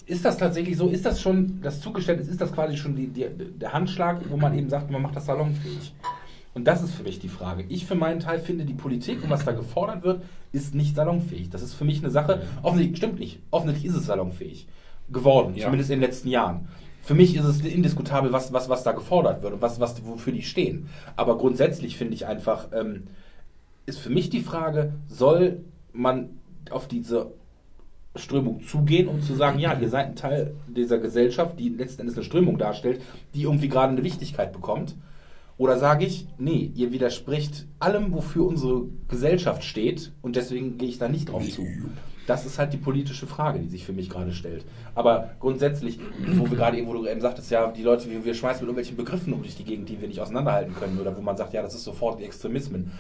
ist 0.06 0.24
das 0.24 0.36
tatsächlich 0.38 0.76
so? 0.76 0.88
Ist 0.88 1.04
das 1.04 1.20
schon 1.20 1.58
das 1.62 1.80
Zugeständnis? 1.80 2.28
Ist 2.28 2.40
das 2.40 2.52
quasi 2.52 2.76
schon 2.76 2.94
die, 2.94 3.08
die, 3.08 3.26
der 3.58 3.72
Handschlag, 3.72 4.20
wo 4.30 4.36
man 4.36 4.56
eben 4.56 4.68
sagt, 4.68 4.90
man 4.92 5.02
macht 5.02 5.16
das 5.16 5.26
salonfähig? 5.26 5.92
Und 6.56 6.64
das 6.64 6.82
ist 6.82 6.94
für 6.94 7.02
mich 7.02 7.18
die 7.18 7.28
Frage. 7.28 7.66
Ich 7.68 7.84
für 7.84 7.96
meinen 7.96 8.18
Teil 8.18 8.38
finde, 8.38 8.64
die 8.64 8.72
Politik 8.72 9.22
und 9.22 9.28
was 9.28 9.44
da 9.44 9.52
gefordert 9.52 10.02
wird, 10.04 10.22
ist 10.52 10.74
nicht 10.74 10.96
salonfähig. 10.96 11.50
Das 11.50 11.60
ist 11.60 11.74
für 11.74 11.84
mich 11.84 11.98
eine 11.98 12.10
Sache. 12.10 12.44
Offensichtlich 12.62 12.96
stimmt 12.96 13.18
nicht. 13.18 13.40
Offensichtlich 13.50 13.92
ist 13.92 13.98
es 14.00 14.06
salonfähig 14.06 14.66
geworden, 15.10 15.54
Ja. 15.54 15.64
zumindest 15.64 15.90
in 15.90 16.00
den 16.00 16.08
letzten 16.08 16.28
Jahren. 16.30 16.68
Für 17.02 17.12
mich 17.12 17.36
ist 17.36 17.44
es 17.44 17.60
indiskutabel, 17.60 18.32
was, 18.32 18.54
was, 18.54 18.70
was 18.70 18.84
da 18.84 18.92
gefordert 18.92 19.42
wird 19.42 19.52
und 19.52 19.60
was, 19.60 19.80
was, 19.80 20.02
wofür 20.06 20.32
die 20.32 20.40
stehen. 20.40 20.88
Aber 21.14 21.36
grundsätzlich 21.36 21.98
finde 21.98 22.14
ich 22.14 22.24
einfach, 22.24 22.68
ähm, 22.72 23.02
ist 23.84 23.98
für 23.98 24.08
mich 24.08 24.30
die 24.30 24.40
Frage, 24.40 24.94
soll 25.08 25.60
man 25.92 26.30
auf 26.70 26.88
diese 26.88 27.32
Strömung 28.14 28.62
zugehen, 28.62 29.08
um 29.08 29.20
zu 29.20 29.34
sagen, 29.34 29.58
ja, 29.58 29.78
ihr 29.78 29.90
seid 29.90 30.06
ein 30.06 30.16
Teil 30.16 30.54
dieser 30.68 30.96
Gesellschaft, 30.96 31.58
die 31.58 31.68
letzten 31.68 32.00
Endes 32.00 32.16
eine 32.16 32.24
Strömung 32.24 32.56
darstellt, 32.56 33.02
die 33.34 33.42
irgendwie 33.42 33.68
gerade 33.68 33.92
eine 33.92 34.02
Wichtigkeit 34.04 34.54
bekommt? 34.54 34.94
Oder 35.58 35.78
sage 35.78 36.04
ich, 36.04 36.26
nee, 36.38 36.70
ihr 36.74 36.92
widerspricht 36.92 37.66
allem, 37.78 38.12
wofür 38.12 38.46
unsere 38.46 38.82
Gesellschaft 39.08 39.64
steht 39.64 40.12
und 40.20 40.36
deswegen 40.36 40.76
gehe 40.76 40.88
ich 40.88 40.98
da 40.98 41.08
nicht 41.08 41.30
drauf 41.30 41.48
zu. 41.48 41.66
Das 42.26 42.44
ist 42.44 42.58
halt 42.58 42.72
die 42.72 42.78
politische 42.78 43.26
Frage, 43.26 43.60
die 43.60 43.68
sich 43.68 43.84
für 43.84 43.92
mich 43.92 44.10
gerade 44.10 44.32
stellt. 44.32 44.64
Aber 44.94 45.30
grundsätzlich, 45.38 46.00
wo 46.34 46.50
wir 46.50 46.56
gerade 46.56 46.76
eben, 46.76 46.88
wo 46.88 46.92
du 46.92 47.06
eben 47.06 47.20
sagtest, 47.20 47.50
ja, 47.50 47.68
die 47.68 47.82
Leute, 47.82 48.10
wir, 48.10 48.24
wir 48.24 48.34
schmeißen 48.34 48.62
mit 48.62 48.68
irgendwelchen 48.68 48.96
Begriffen 48.96 49.32
um 49.32 49.42
durch 49.42 49.56
die 49.56 49.64
Gegend, 49.64 49.88
die 49.88 50.00
wir 50.00 50.08
nicht 50.08 50.20
auseinanderhalten 50.20 50.74
können, 50.74 50.98
oder 51.00 51.16
wo 51.16 51.20
man 51.20 51.36
sagt, 51.36 51.54
ja, 51.54 51.62
das 51.62 51.74
ist 51.74 51.84
sofort 51.84 52.18
die 52.18 52.24
Extremismen 52.24 52.90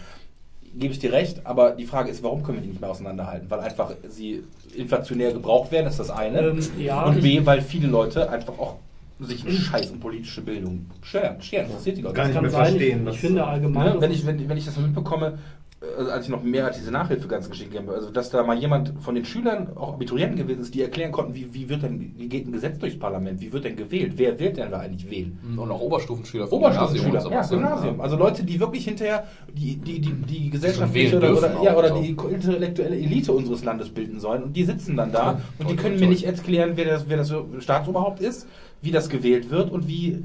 gebe 0.76 0.92
ich 0.92 0.98
dir 0.98 1.12
recht, 1.12 1.40
aber 1.44 1.70
die 1.72 1.86
Frage 1.86 2.10
ist, 2.10 2.22
warum 2.22 2.42
können 2.42 2.58
wir 2.58 2.62
die 2.62 2.68
nicht 2.68 2.80
mehr 2.80 2.90
auseinanderhalten? 2.90 3.50
Weil 3.50 3.60
einfach 3.60 3.92
sie 4.08 4.44
inflationär 4.74 5.32
gebraucht 5.32 5.72
werden, 5.72 5.86
ist 5.86 5.98
das 5.98 6.10
eine. 6.10 6.40
Ähm, 6.40 6.60
ja, 6.78 7.04
und 7.04 7.22
B, 7.22 7.44
weil 7.44 7.62
viele 7.62 7.88
Leute 7.88 8.28
einfach 8.28 8.58
auch 8.58 8.76
sich 9.20 9.46
einen 9.46 9.56
Scheiß 9.56 9.90
um 9.90 10.00
politische 10.00 10.42
Bildung 10.42 10.86
scheren. 11.02 11.40
Scheren, 11.40 11.66
interessiert 11.66 11.96
die 11.98 12.02
Leute. 12.02 12.14
Gar 12.14 12.24
nicht 12.26 12.34
kann 12.34 12.42
mehr 12.42 12.50
sein, 12.50 12.66
verstehen, 12.66 13.06
Ich, 13.06 13.14
ich 13.14 13.20
finde 13.20 13.44
allgemein. 13.44 13.94
Ne? 13.94 14.00
Wenn, 14.00 14.10
ich, 14.10 14.26
wenn, 14.26 14.48
wenn 14.48 14.56
ich 14.58 14.66
das 14.66 14.74
so 14.74 14.80
mitbekomme, 14.80 15.38
äh, 15.82 16.10
als 16.10 16.24
ich 16.24 16.30
noch 16.30 16.42
mehr 16.42 16.64
als 16.66 16.78
diese 16.78 16.90
Nachhilfe 16.90 17.28
ganz 17.28 17.50
geschickt 17.50 17.76
habe, 17.76 17.92
also 17.92 18.10
dass 18.10 18.30
da 18.30 18.42
mal 18.42 18.58
jemand 18.58 18.94
von 19.00 19.14
den 19.14 19.24
Schülern, 19.24 19.68
auch 19.76 19.94
Abiturienten 19.94 20.36
gewesen 20.38 20.60
ist, 20.60 20.74
die 20.74 20.82
erklären 20.82 21.12
konnten, 21.12 21.34
wie, 21.34 21.52
wie 21.52 21.68
wird 21.68 21.82
denn, 21.82 22.14
wie 22.16 22.28
geht 22.28 22.46
ein 22.46 22.52
Gesetz 22.52 22.78
durchs 22.78 22.98
Parlament, 22.98 23.40
wie 23.40 23.52
wird 23.52 23.64
denn 23.64 23.76
gewählt, 23.76 24.14
wer 24.16 24.38
wird 24.38 24.56
denn 24.56 24.70
da 24.70 24.80
eigentlich 24.80 25.10
wählen? 25.10 25.38
Und 25.56 25.70
auch 25.70 25.80
Oberstufenschüler 25.80 26.46
vom 26.46 26.60
Oberstufenschüler, 26.60 27.22
Gymnasium 27.22 27.32
ja, 27.32 27.42
ne? 27.42 27.48
Gymnasium. 27.50 28.00
Also 28.00 28.16
Leute, 28.16 28.44
die 28.44 28.58
wirklich 28.58 28.84
hinterher 28.84 29.24
die, 29.52 29.76
die, 29.76 30.00
die, 30.00 30.12
die 30.12 30.50
gesellschaftliche 30.50 31.16
oder, 31.18 31.36
oder, 31.36 31.62
ja, 31.62 31.76
oder 31.76 31.88
so. 31.88 32.00
die 32.02 32.16
intellektuelle 32.32 32.96
Elite 32.96 33.32
unseres 33.32 33.62
Landes 33.64 33.90
bilden 33.90 34.18
sollen. 34.18 34.44
Und 34.44 34.56
die 34.56 34.64
sitzen 34.64 34.96
dann 34.96 35.12
da 35.12 35.32
Ja, 35.32 35.40
und 35.58 35.70
die 35.70 35.76
können 35.76 35.94
toll, 35.96 36.00
mir 36.00 36.00
toll. 36.00 36.08
nicht 36.08 36.24
erklären, 36.24 36.72
wer 36.76 36.86
das, 36.86 37.08
wer 37.08 37.18
das 37.18 37.32
Staatsoberhaupt 37.60 38.20
ist, 38.20 38.46
wie 38.82 38.90
das 38.90 39.08
gewählt 39.08 39.50
wird 39.50 39.70
und 39.70 39.88
wie, 39.88 40.24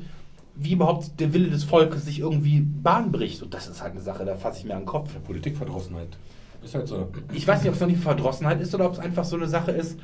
wie 0.55 0.73
überhaupt 0.73 1.19
der 1.19 1.33
Wille 1.33 1.49
des 1.49 1.63
Volkes 1.63 2.05
sich 2.05 2.19
irgendwie 2.19 2.61
Bahn 2.61 3.11
bricht. 3.11 3.41
Und 3.41 3.53
das 3.53 3.67
ist 3.67 3.81
halt 3.81 3.93
eine 3.93 4.01
Sache, 4.01 4.25
da 4.25 4.35
fasse 4.35 4.59
ich 4.59 4.65
mir 4.65 4.73
an 4.73 4.81
den 4.81 4.85
Kopf. 4.85 5.11
Politikverdrossenheit. 5.25 6.09
Ist 6.63 6.75
halt 6.75 6.87
so. 6.87 7.07
Ich 7.33 7.47
weiß 7.47 7.61
nicht, 7.61 7.69
ob 7.69 7.75
es 7.75 7.81
noch 7.81 7.87
die 7.87 7.95
Verdrossenheit 7.95 8.61
ist 8.61 8.75
oder 8.75 8.85
ob 8.85 8.93
es 8.93 8.99
einfach 8.99 9.25
so 9.25 9.35
eine 9.35 9.47
Sache 9.47 9.71
ist, 9.71 9.97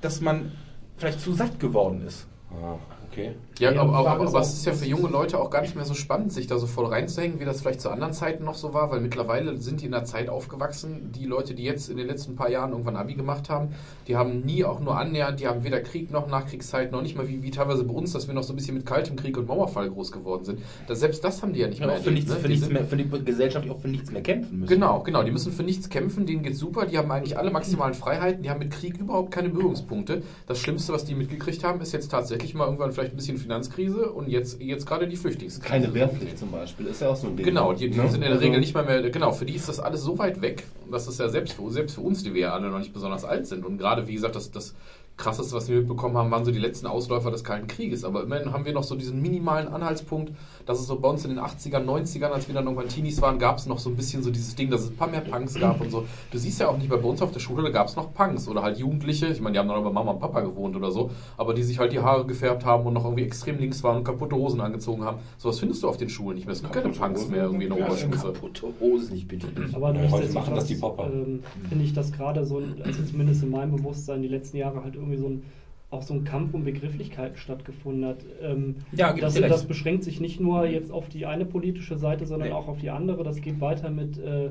dass 0.00 0.20
man 0.20 0.52
vielleicht 0.96 1.20
zu 1.20 1.32
satt 1.32 1.60
geworden 1.60 2.02
ist. 2.06 2.26
Ah, 2.50 2.76
okay. 3.18 3.34
Ja, 3.58 3.72
Ja, 3.72 3.80
aber, 3.80 3.94
aber, 3.94 4.28
aber, 4.28 4.40
es 4.40 4.52
ist 4.52 4.66
ja 4.66 4.72
für 4.72 4.86
junge 4.86 5.08
Leute 5.08 5.38
auch 5.38 5.50
gar 5.50 5.62
nicht 5.62 5.74
mehr 5.74 5.84
so 5.84 5.94
spannend, 5.94 6.32
sich 6.32 6.46
da 6.46 6.58
so 6.58 6.66
voll 6.66 6.86
reinzuhängen, 6.86 7.40
wie 7.40 7.44
das 7.44 7.60
vielleicht 7.60 7.80
zu 7.80 7.90
anderen 7.90 8.12
Zeiten 8.12 8.44
noch 8.44 8.54
so 8.54 8.72
war, 8.72 8.90
weil 8.90 9.00
mittlerweile 9.00 9.56
sind 9.58 9.80
die 9.80 9.86
in 9.86 9.94
einer 9.94 10.04
Zeit 10.04 10.28
aufgewachsen, 10.28 11.10
die 11.12 11.26
Leute, 11.26 11.54
die 11.54 11.64
jetzt 11.64 11.88
in 11.88 11.96
den 11.96 12.06
letzten 12.06 12.36
paar 12.36 12.50
Jahren 12.50 12.70
irgendwann 12.70 12.96
Abi 12.96 13.14
gemacht 13.14 13.50
haben, 13.50 13.74
die 14.06 14.16
haben 14.16 14.40
nie 14.42 14.64
auch 14.64 14.80
nur 14.80 14.96
annähernd, 14.96 15.40
die 15.40 15.48
haben 15.48 15.64
weder 15.64 15.80
Krieg 15.80 16.10
noch 16.10 16.28
Nachkriegszeit, 16.28 16.92
noch 16.92 17.02
nicht 17.02 17.16
mal 17.16 17.28
wie, 17.28 17.42
wie 17.42 17.50
teilweise 17.50 17.84
bei 17.84 17.94
uns, 17.94 18.12
dass 18.12 18.28
wir 18.28 18.34
noch 18.34 18.44
so 18.44 18.52
ein 18.52 18.56
bisschen 18.56 18.74
mit 18.74 18.86
kaltem 18.86 19.16
Krieg 19.16 19.36
und 19.36 19.48
Mauerfall 19.48 19.90
groß 19.90 20.12
geworden 20.12 20.44
sind. 20.44 20.60
Das, 20.86 21.00
selbst 21.00 21.24
das 21.24 21.42
haben 21.42 21.52
die 21.52 21.60
ja 21.60 21.68
nicht 21.68 21.80
Ja, 21.80 21.86
mehr 21.86 21.96
für 21.96 22.10
nichts, 22.12 22.30
ne? 22.30 22.36
für, 22.36 22.48
Die 22.48 22.54
nichts 22.54 22.68
mehr, 22.68 22.84
für 22.84 22.96
die 22.96 23.24
Gesellschaft 23.24 23.68
auch 23.68 23.80
für 23.80 23.88
nichts 23.88 24.10
mehr 24.12 24.22
kämpfen 24.22 24.60
müssen. 24.60 24.72
Genau, 24.72 25.02
genau. 25.02 25.22
Die 25.24 25.30
müssen 25.32 25.52
für 25.52 25.64
nichts 25.64 25.88
kämpfen, 25.88 26.26
denen 26.26 26.42
geht's 26.42 26.58
super, 26.58 26.86
die 26.86 26.96
haben 26.96 27.10
eigentlich 27.10 27.36
alle 27.36 27.50
maximalen 27.50 27.94
Freiheiten, 27.94 28.42
die 28.42 28.50
haben 28.50 28.60
mit 28.60 28.70
Krieg 28.70 28.98
überhaupt 28.98 29.32
keine 29.32 29.48
Berührungspunkte. 29.48 30.22
Das 30.46 30.58
Schlimmste, 30.60 30.92
was 30.92 31.04
die 31.04 31.14
mitgekriegt 31.14 31.64
haben, 31.64 31.80
ist 31.80 31.92
jetzt 31.92 32.10
tatsächlich 32.10 32.54
mal 32.54 32.64
irgendwann 32.64 32.92
vielleicht 32.92 33.07
ein 33.12 33.16
bisschen 33.16 33.38
Finanzkrise 33.38 34.10
und 34.12 34.28
jetzt, 34.28 34.60
jetzt 34.60 34.86
gerade 34.86 35.06
die 35.08 35.16
Flüchtlingskrise. 35.16 35.68
Keine 35.68 35.92
Wehrpflicht 35.94 36.38
zum 36.38 36.50
Beispiel, 36.50 36.86
ist 36.86 37.00
ja 37.00 37.08
auch 37.08 37.16
so 37.16 37.26
ein 37.28 37.36
Ding. 37.36 37.44
Genau, 37.46 37.72
die, 37.72 37.90
die 37.90 37.96
Ne? 37.98 38.04
sind 38.08 38.16
in 38.16 38.20
der 38.22 38.30
Also- 38.32 38.42
Regel 38.44 38.60
nicht 38.60 38.74
mal 38.74 38.84
mehr, 38.84 39.08
genau, 39.10 39.32
für 39.32 39.44
die 39.44 39.54
ist 39.54 39.68
das 39.68 39.80
alles 39.80 40.02
so 40.02 40.18
weit 40.18 40.40
weg, 40.42 40.64
dass 40.90 41.08
es 41.08 41.18
ja 41.18 41.28
selbst 41.28 41.54
für, 41.54 41.70
selbst 41.70 41.94
für 41.94 42.00
uns, 42.02 42.22
die 42.22 42.34
wir 42.34 42.40
ja 42.42 42.52
alle 42.54 42.70
noch 42.70 42.78
nicht 42.78 42.92
besonders 42.92 43.24
alt 43.24 43.46
sind 43.46 43.64
und 43.64 43.78
gerade, 43.78 44.06
wie 44.06 44.14
gesagt, 44.14 44.36
das, 44.36 44.50
das 44.50 44.74
Krasseste, 45.16 45.56
was 45.56 45.68
wir 45.68 45.78
mitbekommen 45.78 46.16
haben, 46.16 46.30
waren 46.30 46.44
so 46.44 46.52
die 46.52 46.60
letzten 46.60 46.86
Ausläufer 46.86 47.32
des 47.32 47.42
Kalten 47.42 47.66
Krieges, 47.66 48.04
aber 48.04 48.22
immerhin 48.22 48.52
haben 48.52 48.64
wir 48.64 48.72
noch 48.72 48.84
so 48.84 48.94
diesen 48.94 49.20
minimalen 49.20 49.66
Anhaltspunkt, 49.66 50.32
dass 50.68 50.80
es 50.80 50.86
so 50.86 51.00
bei 51.00 51.08
uns 51.08 51.24
in 51.24 51.30
den 51.30 51.40
80ern, 51.40 51.84
90ern, 51.86 52.26
als 52.28 52.46
wir 52.46 52.54
dann 52.54 52.64
irgendwann 52.64 52.88
Teenies 52.88 53.22
waren, 53.22 53.38
gab 53.38 53.56
es 53.56 53.64
noch 53.66 53.78
so 53.78 53.88
ein 53.88 53.96
bisschen 53.96 54.22
so 54.22 54.30
dieses 54.30 54.54
Ding, 54.54 54.68
dass 54.68 54.82
es 54.82 54.90
ein 54.90 54.96
paar 54.96 55.08
mehr 55.08 55.22
Punks 55.22 55.54
gab 55.54 55.80
und 55.80 55.90
so. 55.90 56.04
Du 56.30 56.36
siehst 56.36 56.60
ja 56.60 56.68
auch 56.68 56.76
nicht, 56.76 56.90
bei 56.90 56.96
uns 56.96 57.22
auf 57.22 57.32
der 57.32 57.40
Schule, 57.40 57.62
da 57.62 57.70
gab 57.70 57.88
es 57.88 57.96
noch 57.96 58.12
Punks 58.12 58.46
oder 58.48 58.62
halt 58.62 58.76
Jugendliche, 58.76 59.28
ich 59.28 59.40
meine, 59.40 59.54
die 59.54 59.58
haben 59.60 59.68
dann 59.68 59.82
bei 59.82 59.90
Mama 59.90 60.10
und 60.10 60.20
Papa 60.20 60.40
gewohnt 60.42 60.76
oder 60.76 60.90
so, 60.90 61.10
aber 61.38 61.54
die 61.54 61.62
sich 61.62 61.78
halt 61.78 61.92
die 61.92 62.00
Haare 62.00 62.26
gefärbt 62.26 62.66
haben 62.66 62.84
und 62.86 62.92
noch 62.92 63.04
irgendwie 63.04 63.24
extrem 63.24 63.58
links 63.58 63.82
waren 63.82 63.96
und 63.96 64.04
kaputte 64.04 64.36
Hosen 64.36 64.60
angezogen 64.60 65.02
haben. 65.04 65.18
Sowas 65.38 65.58
findest 65.58 65.82
du 65.82 65.88
auf 65.88 65.96
den 65.96 66.10
Schulen 66.10 66.34
nicht 66.36 66.44
mehr. 66.46 66.52
Es 66.52 66.60
gibt 66.60 66.74
keine 66.74 66.90
Punks 66.90 67.28
mehr 67.28 67.44
irgendwie 67.44 67.64
in 67.64 67.74
der 67.74 67.86
Oberstufe. 67.86 68.32
Kaputte 68.34 68.66
Hosen, 68.78 69.16
ich 69.16 69.26
bitte 69.26 69.46
dich. 69.46 69.74
Aber 69.74 69.94
Ja, 69.94 70.00
heute 70.02 70.02
nichtsdestotrotz, 70.02 70.34
machen 70.34 70.54
das 70.54 70.66
die 70.66 70.74
Popper. 70.74 71.10
ähm, 71.10 71.42
finde 71.70 71.84
ich 71.84 71.94
das 71.94 72.12
gerade 72.12 72.44
so, 72.44 72.60
also 72.84 73.02
zumindest 73.04 73.42
in 73.42 73.50
meinem 73.50 73.74
Bewusstsein, 73.74 74.20
die 74.20 74.28
letzten 74.28 74.58
Jahre 74.58 74.82
halt 74.84 74.96
irgendwie 74.96 75.16
so 75.16 75.28
ein, 75.28 75.44
auch 75.90 76.02
so 76.02 76.12
ein 76.14 76.24
Kampf 76.24 76.52
um 76.52 76.64
Begrifflichkeiten 76.64 77.36
stattgefunden 77.38 78.04
hat. 78.04 78.18
Ähm, 78.42 78.76
Ja, 78.92 79.12
das, 79.14 79.34
das 79.34 79.64
beschränkt 79.64 80.04
sich 80.04 80.20
nicht 80.20 80.38
nur 80.38 80.66
jetzt 80.66 80.90
auf 80.92 81.08
die 81.08 81.24
eine 81.24 81.46
politische 81.46 81.96
Seite, 81.96 82.26
sondern 82.26 82.48
Nee. 82.48 82.54
auch 82.54 82.68
auf 82.68 82.78
die 82.78 82.90
andere. 82.90 83.24
Das 83.24 83.40
geht 83.40 83.60
weiter 83.60 83.90
mit 83.90 84.18
äh, 84.18 84.50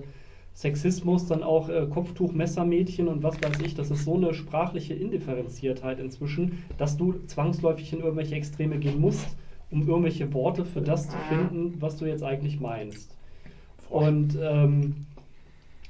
Sexismus, 0.56 1.28
dann 1.28 1.44
auch 1.44 1.70
äh, 1.70 1.86
Kopftuch, 1.88 2.34
Messermädchen 2.34 3.08
und 3.08 3.22
was 3.22 3.36
weiß 3.44 3.62
ich. 3.64 3.76
Das 3.76 3.92
ist 3.92 4.04
so 4.06 4.16
eine 4.16 4.34
sprachliche 4.34 4.96
Indifferenziertheit 4.96 6.00
inzwischen, 6.00 6.64
dass 6.80 6.98
du 6.98 7.14
zwangsläufig 7.28 7.94
in 7.94 8.00
irgendwelche 8.00 8.34
Extreme 8.34 8.80
gehen 8.80 9.00
musst, 9.00 9.38
um 9.70 9.88
irgendwelche 9.88 10.34
Worte 10.34 10.66
für 10.66 10.82
das 10.82 11.08
zu 11.08 11.18
finden, 11.30 11.76
was 11.80 11.98
du 11.98 12.06
jetzt 12.06 12.24
eigentlich 12.24 12.60
meinst. 12.60 13.16
Und 13.92 14.36
ähm, 14.42 15.06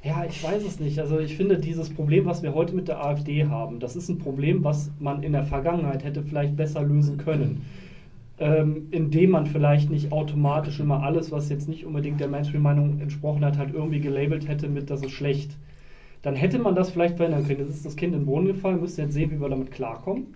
ja, 0.03 0.25
ich 0.25 0.43
weiß 0.43 0.63
es 0.63 0.79
nicht. 0.79 0.99
Also 0.99 1.19
ich 1.19 1.35
finde 1.35 1.57
dieses 1.57 1.89
Problem, 1.89 2.25
was 2.25 2.43
wir 2.43 2.53
heute 2.53 2.75
mit 2.75 2.87
der 2.87 3.03
AfD 3.03 3.45
haben, 3.45 3.79
das 3.79 3.95
ist 3.95 4.09
ein 4.09 4.19
Problem, 4.19 4.63
was 4.63 4.91
man 4.99 5.23
in 5.23 5.33
der 5.33 5.43
Vergangenheit 5.43 6.03
hätte 6.03 6.23
vielleicht 6.23 6.55
besser 6.55 6.83
lösen 6.83 7.17
können. 7.17 7.65
Ähm, 8.39 8.87
indem 8.91 9.31
man 9.31 9.47
vielleicht 9.47 9.89
nicht 9.89 10.11
automatisch 10.11 10.79
immer 10.79 11.01
alles, 11.01 11.31
was 11.31 11.49
jetzt 11.49 11.67
nicht 11.67 11.85
unbedingt 11.85 12.19
der 12.19 12.27
Mainstream-Meinung 12.27 12.99
entsprochen 12.99 13.43
hat, 13.43 13.57
halt 13.57 13.73
irgendwie 13.73 13.99
gelabelt 13.99 14.47
hätte 14.47 14.69
mit, 14.69 14.91
das 14.91 15.01
ist 15.01 15.11
schlecht. 15.11 15.57
Dann 16.21 16.35
hätte 16.35 16.59
man 16.59 16.75
das 16.75 16.91
vielleicht 16.91 17.17
verändern 17.17 17.47
können. 17.47 17.61
Jetzt 17.61 17.69
ist 17.71 17.85
das 17.85 17.95
Kind 17.95 18.13
in 18.13 18.21
den 18.21 18.25
Boden 18.27 18.45
gefallen, 18.45 18.79
müsst 18.79 18.99
ihr 18.99 19.05
jetzt 19.05 19.15
sehen, 19.15 19.31
wie 19.31 19.41
wir 19.41 19.49
damit 19.49 19.71
klarkommen. 19.71 20.35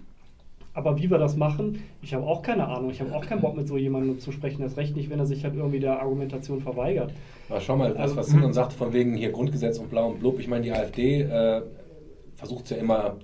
Aber 0.73 0.97
wie 0.97 1.10
wir 1.12 1.17
das 1.17 1.36
machen, 1.36 1.84
ich 2.01 2.13
habe 2.13 2.25
auch 2.25 2.41
keine 2.41 2.65
Ahnung. 2.67 2.91
Ich 2.91 3.01
habe 3.01 3.13
auch 3.13 3.25
keinen 3.25 3.41
Bock, 3.41 3.57
mit 3.57 3.67
so 3.67 3.77
jemandem 3.77 4.19
zu 4.19 4.31
sprechen. 4.31 4.62
Das 4.62 4.77
recht 4.77 4.95
nicht, 4.95 5.10
wenn 5.10 5.19
er 5.19 5.25
sich 5.25 5.43
halt 5.43 5.55
irgendwie 5.55 5.79
der 5.81 5.99
Argumentation 6.01 6.62
verweigert. 6.62 7.12
Aber 7.49 7.60
schau 7.60 7.75
mal, 7.75 7.89
das, 7.89 7.99
Also- 7.99 8.15
was 8.17 8.27
Simon 8.27 8.53
sagt, 8.53 8.73
von 8.73 8.93
wegen 8.93 9.15
hier 9.15 9.31
Grundgesetz 9.31 9.77
und 9.79 9.89
blau 9.89 10.07
und 10.10 10.19
blub. 10.19 10.39
Ich 10.39 10.47
meine, 10.47 10.63
die 10.63 10.71
AfD 10.71 11.21
äh, 11.23 11.62
versucht 12.38 12.69
ja 12.69 12.77
immer 12.77 13.17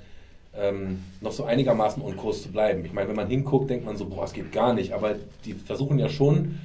ähm, 0.60 0.99
noch 1.21 1.31
so 1.31 1.45
einigermaßen 1.45 2.03
on 2.03 2.17
Kurs 2.17 2.41
zu 2.43 2.49
bleiben. 2.51 2.83
Ich 2.83 2.91
meine, 2.91 3.07
wenn 3.07 3.15
man 3.15 3.27
hinguckt, 3.27 3.69
denkt 3.69 3.86
man 3.86 3.95
so, 3.95 4.05
boah, 4.05 4.25
es 4.25 4.33
geht 4.33 4.51
gar 4.51 4.73
nicht. 4.73 4.91
Aber 4.91 5.15
die 5.45 5.53
versuchen 5.53 5.99
ja 5.99 6.10
schon, 6.10 6.55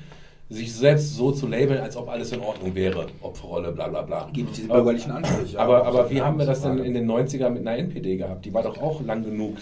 sich 0.51 0.75
selbst 0.75 1.15
so 1.15 1.31
zu 1.31 1.47
labeln, 1.47 1.81
als 1.81 1.97
ob 1.97 2.09
alles 2.11 2.33
in 2.33 2.41
Ordnung 2.41 2.75
wäre. 2.75 3.07
Opferrolle, 3.23 3.71
bla 3.73 3.87
bla 3.89 4.03
bla. 4.03 4.29
Gibt 4.33 4.57
diesen 4.57 4.71
Aber- 4.71 4.81
bürgerlichen 4.81 5.13
Anstrich. 5.13 5.53
ja. 5.53 5.61
Aber, 5.61 5.87
aber 5.87 6.11
wie 6.11 6.21
haben 6.21 6.39
wir 6.39 6.45
das 6.47 6.61
denn 6.63 6.79
in 6.79 6.93
den 6.93 7.09
90er 7.09 7.49
mit 7.51 7.67
einer 7.67 7.79
NPD 7.79 8.17
gehabt? 8.17 8.45
Die 8.45 8.53
war 8.53 8.63
doch 8.65 8.83
auch 8.83 9.01
lang 9.05 9.25
genug 9.25 9.59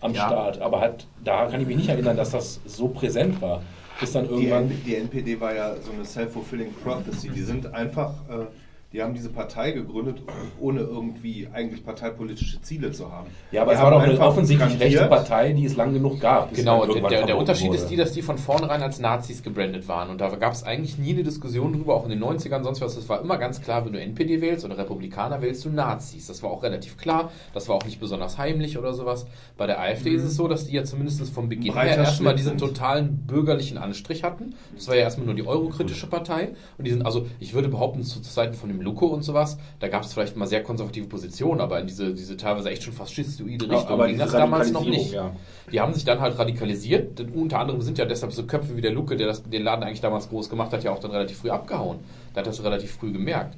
am 0.00 0.12
Ja. 0.14 0.26
Start. 0.26 0.60
Aber 0.60 0.80
hat, 0.80 1.06
da 1.24 1.46
kann 1.46 1.60
ich 1.60 1.66
mich 1.66 1.76
nicht 1.76 1.88
erinnern, 1.88 2.16
dass 2.16 2.30
das 2.30 2.60
so 2.66 2.88
präsent 2.88 3.40
war. 3.42 3.62
Bis 4.00 4.12
dann 4.12 4.28
Die, 4.28 4.34
irgendwann. 4.34 4.64
N- 4.70 4.82
die 4.86 4.94
NPD 4.94 5.40
war 5.40 5.54
ja 5.54 5.74
so 5.80 5.90
eine 5.92 6.04
self-fulfilling 6.04 6.72
prophecy. 6.84 7.30
Die 7.30 7.40
sind 7.42 7.72
einfach, 7.74 8.12
äh, 8.28 8.46
die 8.92 9.02
haben 9.02 9.12
diese 9.12 9.28
Partei 9.28 9.72
gegründet, 9.72 10.22
ohne 10.58 10.80
irgendwie 10.80 11.46
eigentlich 11.52 11.84
parteipolitische 11.84 12.62
Ziele 12.62 12.90
zu 12.90 13.12
haben. 13.12 13.26
Ja, 13.52 13.60
aber 13.60 13.72
Die 13.72 13.76
es 13.76 13.82
war 13.82 13.90
doch 13.90 14.00
eine 14.00 14.18
offensichtlich 14.18 14.80
rechte 14.80 15.04
Partei, 15.04 15.52
die 15.52 15.66
es 15.66 15.76
lang 15.76 15.92
genug 15.92 16.20
gab. 16.20 16.54
Genau, 16.54 16.86
der, 16.86 17.26
der, 17.26 17.36
Unterschied 17.36 17.68
wurde. 17.68 17.76
ist 17.78 17.88
die, 17.88 17.96
dass 17.96 18.12
die 18.12 18.22
von 18.22 18.38
vornherein 18.38 18.80
als 18.82 18.98
Nazis 18.98 19.42
gebrandet 19.42 19.88
waren. 19.88 20.08
Und 20.08 20.22
da 20.22 20.34
gab 20.36 20.54
es 20.54 20.62
eigentlich 20.62 20.96
nie 20.96 21.12
eine 21.12 21.22
Diskussion 21.22 21.74
drüber, 21.74 21.94
auch 21.96 22.04
in 22.04 22.10
den 22.10 22.24
90ern, 22.24 22.62
sonst 22.62 22.80
was. 22.80 22.96
Es 22.96 23.10
war 23.10 23.20
immer 23.20 23.36
ganz 23.36 23.60
klar, 23.60 23.84
wenn 23.84 23.92
du 23.92 24.00
NPD 24.00 24.40
wählst 24.40 24.64
oder 24.64 24.78
Republikaner 24.78 25.42
wählst 25.42 25.66
du 25.66 25.68
Nazis. 25.68 26.26
Das 26.26 26.42
war 26.42 26.50
auch 26.50 26.62
relativ 26.62 26.96
klar. 26.96 27.30
Das 27.52 27.68
war 27.68 27.76
auch 27.76 27.84
nicht 27.84 28.00
besonders 28.00 28.38
heimlich 28.38 28.78
oder 28.78 28.94
sowas. 28.94 29.26
Bei 29.58 29.66
der 29.66 29.80
AfD 29.80 30.12
ist 30.14 30.24
es 30.24 30.34
so, 30.34 30.48
dass 30.48 30.66
die 30.66 30.74
ja 30.74 30.84
zumindest 30.84 31.28
vom 31.28 31.50
Beginn 31.50 31.74
her 31.74 31.98
erstmal 31.98 32.34
diesen 32.34 32.56
totalen 32.56 33.26
bürgerlichen 33.26 33.76
Anstrich 33.76 34.24
hatten. 34.24 34.54
Das 34.74 34.88
war 34.88 34.94
ja 34.94 35.02
erstmal 35.02 35.26
nur 35.26 35.34
die 35.34 35.46
eurokritische 35.46 36.06
Partei. 36.06 36.54
Und 36.78 36.86
die 36.86 36.90
sind, 36.90 37.04
also 37.04 37.26
ich 37.38 37.52
würde 37.52 37.68
behaupten, 37.68 38.02
zu 38.02 38.22
Zeiten 38.22 38.54
von 38.54 38.70
dem 38.70 38.77
Luko 38.80 39.06
und 39.06 39.22
sowas, 39.22 39.58
da 39.80 39.88
gab 39.88 40.02
es 40.02 40.12
vielleicht 40.12 40.36
mal 40.36 40.46
sehr 40.46 40.62
konservative 40.62 41.06
Positionen, 41.06 41.60
aber 41.60 41.80
in 41.80 41.86
diese, 41.86 42.14
diese 42.14 42.36
teilweise 42.36 42.70
echt 42.70 42.82
schon 42.82 42.92
fast 42.92 43.14
schistoide 43.14 43.66
Ja, 43.66 43.72
Richtung 43.76 43.92
aber 43.92 44.08
ging 44.08 44.18
das 44.18 44.32
damals 44.32 44.70
noch 44.72 44.84
nicht. 44.84 45.12
ja. 45.12 45.32
Die 45.72 45.80
haben 45.80 45.92
sich 45.94 46.04
dann 46.04 46.20
halt 46.20 46.38
radikalisiert. 46.38 47.18
Denn 47.18 47.30
unter 47.30 47.58
anderem 47.58 47.80
sind 47.82 47.98
ja 47.98 48.04
deshalb 48.04 48.32
so 48.32 48.44
Köpfe 48.44 48.76
wie 48.76 48.80
der 48.80 48.92
Luke, 48.92 49.16
der 49.16 49.26
das, 49.26 49.42
den 49.42 49.62
Laden 49.62 49.82
eigentlich 49.84 50.00
damals 50.00 50.28
groß 50.28 50.48
gemacht 50.48 50.72
hat, 50.72 50.84
ja 50.84 50.92
auch 50.92 50.98
dann 50.98 51.10
relativ 51.10 51.38
früh 51.38 51.50
abgehauen. 51.50 51.98
Der 52.34 52.40
hat 52.40 52.46
das 52.46 52.62
relativ 52.62 52.92
früh 52.92 53.12
gemerkt. 53.12 53.56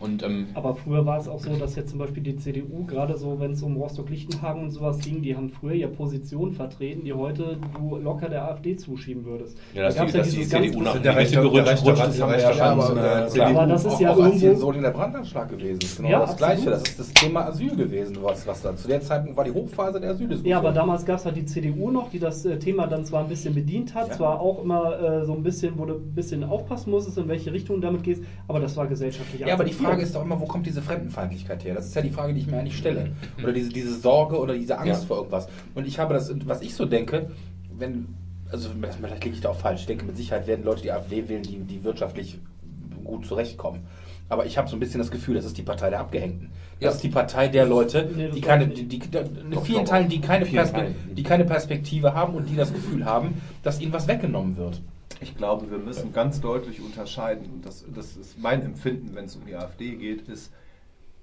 Und 0.00 0.22
ähm, 0.22 0.46
Aber 0.54 0.74
früher 0.76 1.04
war 1.04 1.18
es 1.18 1.26
auch 1.28 1.40
so, 1.40 1.56
dass 1.56 1.74
jetzt 1.74 1.90
zum 1.90 1.98
Beispiel 1.98 2.22
die 2.22 2.36
CDU, 2.36 2.84
gerade 2.86 3.16
so, 3.16 3.40
wenn 3.40 3.52
es 3.52 3.62
um 3.62 3.76
Rostock-Lichtenhagen 3.76 4.62
und 4.62 4.70
sowas 4.70 4.98
ging, 5.00 5.22
die 5.22 5.34
haben 5.34 5.50
früher 5.50 5.74
ja 5.74 5.88
Positionen 5.88 6.52
vertreten, 6.52 7.02
die 7.04 7.12
heute 7.12 7.56
du 7.76 7.96
locker 7.96 8.28
der 8.28 8.44
AfD 8.48 8.76
zuschieben 8.76 9.24
würdest. 9.24 9.58
Ja, 9.74 9.82
dass 9.84 9.96
Da 9.96 10.04
die, 10.04 10.12
gab's 10.12 10.12
ja 10.14 10.18
dass 10.20 10.30
die 10.30 10.36
dieses 10.36 10.50
CDU 10.52 10.82
nach 10.82 10.92
sind 10.94 11.04
der 11.04 11.16
Rechte 11.16 11.40
gerutscht 11.40 11.66
das 11.66 12.18
ja. 12.18 12.26
Rand, 12.26 12.96
äh, 12.96 13.26
äh, 13.26 13.30
klar. 13.30 13.48
Aber 13.50 13.66
das 13.66 13.84
ist 13.84 13.92
auch, 13.94 14.00
ja 14.00 14.12
auch 14.12 14.18
irgendwo- 14.18 14.54
so 14.54 14.72
der 14.72 14.90
Brandanschlag 14.90 15.48
gewesen. 15.48 15.78
Das 15.80 15.90
ist 15.90 15.96
genau 15.96 16.08
Ja, 16.10 16.20
das 16.20 16.36
Gleiche. 16.36 16.54
absolut. 16.58 16.80
Das 16.80 16.88
ist 16.90 16.98
das 17.00 17.14
Thema 17.14 17.40
Asyl 17.46 17.76
gewesen, 17.76 18.18
was, 18.22 18.46
was 18.46 18.62
dann 18.62 18.76
zu 18.76 18.86
der 18.88 19.00
Zeit 19.00 19.36
war 19.36 19.44
die 19.44 19.50
Hochphase 19.50 20.00
der 20.00 20.10
Asyldiskussion. 20.10 20.48
Ja, 20.50 20.58
aber 20.58 20.70
damals 20.72 21.04
gab 21.04 21.18
es 21.18 21.24
halt 21.24 21.36
die 21.36 21.44
CDU 21.44 21.90
noch, 21.90 22.08
die 22.10 22.20
das 22.20 22.44
äh, 22.44 22.56
Thema 22.58 22.86
dann 22.86 23.04
zwar 23.04 23.22
ein 23.22 23.28
bisschen 23.28 23.54
bedient 23.54 23.94
hat, 23.94 24.08
Ja. 24.10 24.14
zwar 24.14 24.40
auch 24.40 24.62
immer 24.62 25.00
äh, 25.00 25.24
so 25.24 25.32
ein 25.34 25.42
bisschen, 25.42 25.76
wo 25.76 25.86
du 25.86 25.94
ein 25.94 26.14
bisschen 26.14 26.44
aufpassen 26.44 26.90
musstest, 26.92 27.18
in 27.18 27.26
welche 27.28 27.52
Richtung 27.52 27.76
du 27.76 27.82
damit 27.82 28.04
gehst, 28.04 28.22
aber 28.46 28.60
das 28.60 28.76
war 28.76 28.86
gesellschaftlich 28.86 29.40
Ja, 29.40 29.54
aber 29.54 29.64
die 29.64 29.70
akzeptiert. 29.70 29.87
Frage 29.88 30.02
ist 30.02 30.14
doch 30.14 30.22
immer, 30.22 30.40
wo 30.40 30.46
kommt 30.46 30.66
diese 30.66 30.82
Fremdenfeindlichkeit 30.82 31.64
her? 31.64 31.74
Das 31.74 31.86
ist 31.86 31.94
ja 31.94 32.02
die 32.02 32.10
Frage, 32.10 32.34
die 32.34 32.40
ich 32.40 32.46
mir 32.46 32.58
eigentlich 32.58 32.76
stelle. 32.76 33.10
Oder 33.42 33.52
diese, 33.52 33.70
diese 33.70 33.94
Sorge 33.94 34.38
oder 34.38 34.54
diese 34.54 34.78
Angst 34.78 35.02
Ja. 35.02 35.06
vor 35.08 35.16
irgendwas. 35.18 35.48
Und 35.74 35.86
ich 35.86 35.98
habe 35.98 36.14
das, 36.14 36.32
was 36.46 36.62
ich 36.62 36.74
so 36.74 36.84
denke, 36.86 37.30
wenn, 37.76 38.08
also 38.50 38.70
vielleicht 38.78 39.24
liege 39.24 39.34
ich 39.36 39.40
da 39.42 39.50
auch 39.50 39.56
falsch, 39.58 39.80
ich 39.82 39.86
denke, 39.86 40.04
mit 40.04 40.16
Sicherheit 40.16 40.46
werden 40.46 40.64
Leute 40.64 40.82
die 40.82 40.92
AfD 40.92 41.28
wählen, 41.28 41.42
die, 41.42 41.58
die 41.58 41.84
wirtschaftlich 41.84 42.38
gut 43.04 43.26
zurechtkommen. 43.26 43.80
Aber 44.30 44.44
ich 44.44 44.58
habe 44.58 44.68
so 44.68 44.76
ein 44.76 44.80
bisschen 44.80 44.98
das 44.98 45.10
Gefühl, 45.10 45.36
das 45.36 45.46
ist 45.46 45.56
die 45.56 45.62
Partei 45.62 45.88
der 45.88 46.00
Abgehängten. 46.00 46.50
Das 46.80 46.82
Ja. 46.84 46.90
ist 46.90 47.02
die 47.02 47.08
Partei 47.08 47.48
der 47.48 47.64
Leute, 47.66 48.10
Nee, 48.14 48.28
die 48.28 48.40
keine, 48.42 48.68
die, 48.68 48.84
die, 48.84 48.98
die, 48.98 49.08
Doch, 49.10 49.64
vielen 49.64 49.84
doch. 49.84 49.90
Teilen, 49.92 50.08
die 50.10 50.20
keine, 50.20 50.44
Vielen 50.44 50.56
Perspe 50.56 50.76
Teilen. 50.80 50.94
die 51.16 51.22
keine 51.22 51.44
Perspektive 51.46 52.12
haben 52.12 52.34
und 52.34 52.46
die 52.46 52.54
das 52.56 52.72
Gefühl 52.72 53.06
haben, 53.06 53.40
dass 53.62 53.80
ihnen 53.80 53.92
was 53.94 54.06
weggenommen 54.06 54.56
wird. 54.58 54.82
Ich 55.20 55.36
glaube, 55.36 55.70
wir 55.70 55.78
müssen 55.78 56.12
ganz 56.12 56.40
deutlich 56.40 56.80
unterscheiden, 56.80 57.50
und 57.52 57.66
das, 57.66 57.84
das 57.94 58.16
ist 58.16 58.38
mein 58.38 58.62
Empfinden, 58.62 59.14
wenn 59.14 59.24
es 59.24 59.36
um 59.36 59.46
die 59.46 59.56
AfD 59.56 59.96
geht, 59.96 60.28
ist 60.28 60.52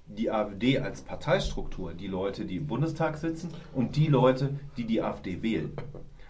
die 0.08 0.30
AfD 0.30 0.80
als 0.80 1.02
Parteistruktur, 1.02 1.94
die 1.94 2.08
Leute, 2.08 2.46
die 2.46 2.58
im 2.58 2.68
Bundestag 2.68 3.18
sitzen 3.18 3.50
und 3.74 3.96
die 3.96 4.08
Leute, 4.08 4.52
die 4.78 4.84
die 4.84 5.02
AfD 5.02 5.42
wählen. 5.42 5.74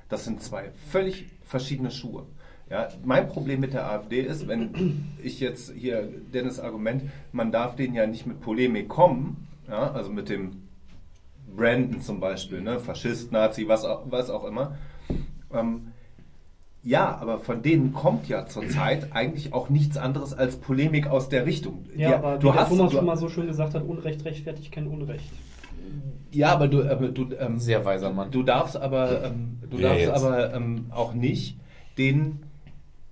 Das 0.10 0.24
sind 0.24 0.42
zwei 0.42 0.72
völlig 0.92 1.26
verschiedene 1.44 1.92
Schuhe. 1.92 2.26
Ja, 2.70 2.88
mein 3.04 3.28
Problem 3.28 3.60
mit 3.60 3.74
der 3.74 3.90
AfD 3.90 4.22
ist, 4.22 4.48
wenn 4.48 5.06
ich 5.22 5.40
jetzt 5.40 5.74
hier 5.74 6.10
Dennis 6.34 6.60
Argument, 6.60 7.04
man 7.32 7.52
darf 7.52 7.76
denen 7.76 7.94
ja 7.94 8.08
nicht 8.08 8.26
mit 8.26 8.42
Polemik 8.42 8.90
kommen, 8.90 9.48
ja, 9.68 9.92
also 9.92 10.12
mit 10.12 10.30
dem 10.30 10.64
Brandon 11.56 12.02
zum 12.02 12.20
Beispiel, 12.20 12.62
ne, 12.62 12.80
Faschist, 12.80 13.32
Nazi, 13.32 13.68
was 13.68 13.86
auch, 13.86 14.04
was 14.10 14.30
auch 14.30 14.46
immer. 14.46 14.78
Ähm, 15.54 15.92
ja, 16.86 17.18
aber 17.20 17.40
von 17.40 17.64
denen 17.64 17.94
kommt 17.94 18.30
ja 18.30 18.46
zurzeit 18.46 19.12
eigentlich 19.12 19.54
auch 19.54 19.70
nichts 19.70 19.98
anderes 19.98 20.36
als 20.36 20.58
Polemik 20.58 21.08
aus 21.08 21.30
der 21.30 21.48
Richtung. 21.48 21.86
Ja, 21.96 22.18
aber 22.18 22.38
du 22.38 22.48
wie 22.48 22.52
der 22.52 22.62
hast, 22.62 22.70
Thomas 22.70 22.92
du, 22.92 22.98
schon 22.98 23.06
mal 23.08 23.18
so 23.18 23.28
schön 23.28 23.48
gesagt 23.48 23.74
hat, 23.74 23.84
Unrecht 23.84 24.24
rechtfertigt 24.24 24.72
kein 24.72 24.86
Unrecht. 24.86 25.34
ja, 26.32 26.54
aber 26.54 26.68
du, 26.68 26.88
aber 26.88 27.08
du, 27.08 27.30
ähm, 27.40 27.58
sehr 27.58 27.84
weiser 27.86 28.14
Mann. 28.14 28.30
du 28.30 28.44
darfst 28.44 28.78
aber, 28.78 29.24
ähm, 29.26 29.58
du 29.68 29.80
Wer 29.80 29.90
darfst 29.90 30.06
jetzt? 30.06 30.24
aber 30.24 30.54
ähm, 30.54 30.86
auch 30.92 31.16
nicht 31.16 31.58
den, 31.98 32.44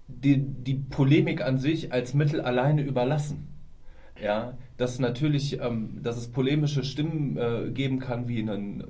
die, 0.08 0.38
die 0.38 0.76
Polemik 0.76 1.42
an 1.42 1.58
sich 1.58 1.92
als 1.92 2.14
Mittel 2.14 2.42
alleine 2.42 2.84
überlassen. 2.84 3.48
Ja, 4.22 4.54
dass 4.78 5.00
natürlich, 5.00 5.60
ähm, 5.60 6.00
dass 6.04 6.18
es 6.18 6.28
polemische 6.28 6.84
Stimmen 6.84 7.38
äh, 7.38 7.72
geben 7.72 7.98
kann, 7.98 8.28
wie 8.28 8.40
einen, 8.40 8.82
äh, 8.82 8.86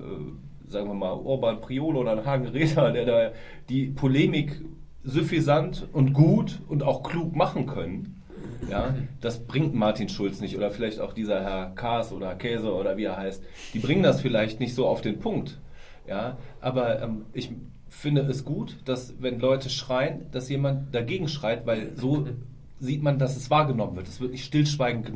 sagen 0.74 0.90
wir 0.90 0.94
mal, 0.94 1.14
Orban 1.14 1.62
Priolo 1.62 2.02
oder 2.02 2.26
Hagen 2.26 2.48
Räder, 2.48 2.92
der 2.92 3.06
da 3.06 3.32
die 3.70 3.88
Polemik 3.88 4.62
suffisant 5.04 5.88
und 5.94 6.14
gut 6.14 6.60
und 6.68 6.84
auch 6.84 7.04
klug 7.04 7.36
machen 7.36 7.66
können. 7.66 8.22
Ja, 8.70 8.96
das 9.22 9.46
bringt 9.46 9.74
Martin 9.74 10.10
Schulz 10.10 10.42
nicht 10.42 10.58
oder 10.58 10.72
vielleicht 10.72 11.00
auch 11.00 11.14
dieser 11.14 11.42
Herr 11.42 11.72
Kaas 11.76 12.12
oder 12.12 12.36
Käse 12.36 12.74
oder 12.74 12.98
wie 12.98 13.06
er 13.06 13.18
heißt. 13.18 13.44
Die 13.74 13.80
bringen 13.80 14.04
das 14.04 14.22
vielleicht 14.22 14.60
nicht 14.60 14.76
so 14.76 14.88
auf 14.88 15.02
den 15.02 15.20
Punkt. 15.20 15.60
Ja, 16.08 16.38
aber 16.60 17.02
ähm, 17.02 17.26
ich 17.34 17.52
finde 17.88 18.22
es 18.22 18.44
gut, 18.44 18.78
dass 18.86 19.22
wenn 19.22 19.40
Leute 19.40 19.70
schreien, 19.70 20.26
dass 20.32 20.50
jemand 20.50 20.94
dagegen 20.94 21.28
schreit, 21.28 21.66
weil 21.66 21.92
so 21.96 22.28
sieht 22.80 23.02
man, 23.02 23.20
dass 23.20 23.38
es 23.38 23.50
wahrgenommen 23.50 23.96
wird. 23.96 24.08
Es 24.08 24.20
wird 24.20 24.32
nicht 24.32 24.46
stillschweigend 24.46 25.12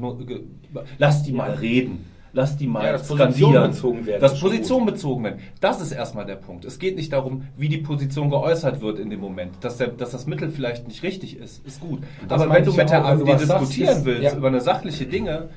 Lass 0.98 1.24
die 1.24 1.34
mal 1.34 1.52
reden. 1.52 2.06
Lass 2.34 2.58
die 2.58 2.68
mal 2.68 2.86
Ja, 2.86 2.92
dass 2.94 3.08
skandieren. 3.08 3.72
Bezogen 3.72 4.06
werden, 4.06 4.30
schon 4.30 4.40
Positionen 4.40 4.86
bezogen 4.86 5.24
werden. 5.24 5.40
Das 5.62 5.82
ist 5.82 5.92
erstmal 5.92 6.26
der 6.26 6.36
Punkt. 6.36 6.66
Es 6.66 6.78
geht 6.80 6.96
nicht 6.96 7.14
darum, 7.14 7.44
wie 7.58 7.70
die 7.70 7.78
Position 7.78 8.30
geäußert 8.30 8.82
wird 8.82 9.00
in 9.00 9.10
dem 9.10 9.20
Moment. 9.20 9.54
Dass, 9.62 9.78
der, 9.78 9.88
dass 9.88 10.12
das 10.12 10.28
Mittel 10.28 10.50
vielleicht 10.50 10.88
nicht 10.88 11.04
richtig 11.04 11.38
ist, 11.38 11.66
ist 11.66 11.80
gut. 11.80 12.02
Das 12.28 12.42
Aber 12.42 12.54
wenn 12.54 12.64
du 12.66 12.74
mit 12.74 12.90
der 12.90 13.06
AfD 13.06 13.38
sagst, 13.38 13.44
diskutieren 13.72 13.98
ist- 13.98 14.06
willst 14.06 14.24
ja. 14.24 14.36
über 14.36 14.48
eine 14.48 14.62
sachliche 14.62 15.06
Dinge, 15.06 15.50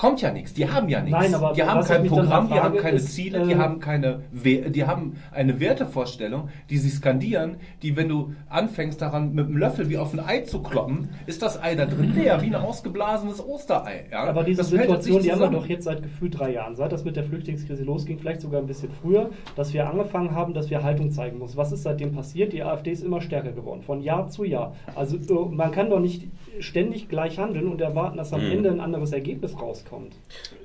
kommt 0.00 0.22
ja 0.22 0.32
nichts. 0.32 0.54
Die 0.54 0.66
haben 0.66 0.88
ja 0.88 1.02
nichts. 1.02 1.20
Nein, 1.20 1.34
aber 1.34 1.52
die 1.52 1.62
haben 1.62 1.84
kein 1.84 2.06
Programm, 2.06 2.48
die 2.48 2.58
haben 2.58 2.78
keine 2.78 2.96
ist, 2.96 3.12
Ziele, 3.12 3.44
die 3.44 3.52
äh, 3.52 3.56
haben 3.56 3.80
keine, 3.80 4.22
We 4.32 4.70
die 4.70 4.86
haben 4.86 5.18
eine 5.30 5.60
Wertevorstellung, 5.60 6.48
die 6.70 6.78
sie 6.78 6.88
skandieren, 6.88 7.58
die, 7.82 7.96
wenn 7.96 8.08
du 8.08 8.32
anfängst 8.48 9.02
daran 9.02 9.34
mit 9.34 9.46
dem 9.46 9.58
Löffel 9.58 9.90
wie 9.90 9.98
auf 9.98 10.14
ein 10.14 10.20
Ei 10.20 10.40
zu 10.40 10.62
kloppen, 10.62 11.10
ist 11.26 11.42
das 11.42 11.62
Ei 11.62 11.74
da 11.74 11.84
drin 11.84 12.14
leer, 12.14 12.40
wie 12.40 12.46
ein 12.46 12.54
ausgeblasenes 12.54 13.46
Osterei. 13.46 14.06
Ja? 14.10 14.24
Aber 14.24 14.42
diese 14.42 14.62
Das 14.62 14.70
Situation, 14.70 15.22
die 15.22 15.32
haben 15.32 15.40
wir 15.42 15.50
doch 15.50 15.66
jetzt 15.66 15.84
seit 15.84 16.02
gefühlt 16.02 16.38
drei 16.38 16.52
Jahren, 16.54 16.76
seit 16.76 16.92
das 16.92 17.04
mit 17.04 17.16
der 17.16 17.24
Flüchtlingskrise 17.24 17.84
losging, 17.84 18.18
vielleicht 18.18 18.40
sogar 18.40 18.62
ein 18.62 18.66
bisschen 18.66 18.90
früher, 19.02 19.28
dass 19.54 19.74
wir 19.74 19.86
angefangen 19.86 20.34
haben, 20.34 20.54
dass 20.54 20.70
wir 20.70 20.82
Haltung 20.82 21.10
zeigen 21.10 21.38
müssen. 21.38 21.58
Was 21.58 21.72
ist 21.72 21.82
seitdem 21.82 22.12
passiert? 22.12 22.54
Die 22.54 22.62
AfD 22.62 22.90
ist 22.90 23.04
immer 23.04 23.20
stärker 23.20 23.52
geworden, 23.52 23.82
von 23.82 24.00
Jahr 24.00 24.28
zu 24.28 24.44
Jahr. 24.44 24.74
Also 24.94 25.18
äh, 25.18 25.54
man 25.54 25.70
kann 25.72 25.90
doch 25.90 26.00
nicht 26.00 26.26
ständig 26.58 27.10
gleich 27.10 27.38
handeln 27.38 27.68
und 27.68 27.82
erwarten, 27.82 28.16
dass 28.16 28.32
am 28.32 28.40
Mhm. 28.46 28.52
Ende 28.52 28.70
ein 28.70 28.80
anderes 28.80 29.12
Ergebnis 29.12 29.60
rauskommt. 29.60 29.89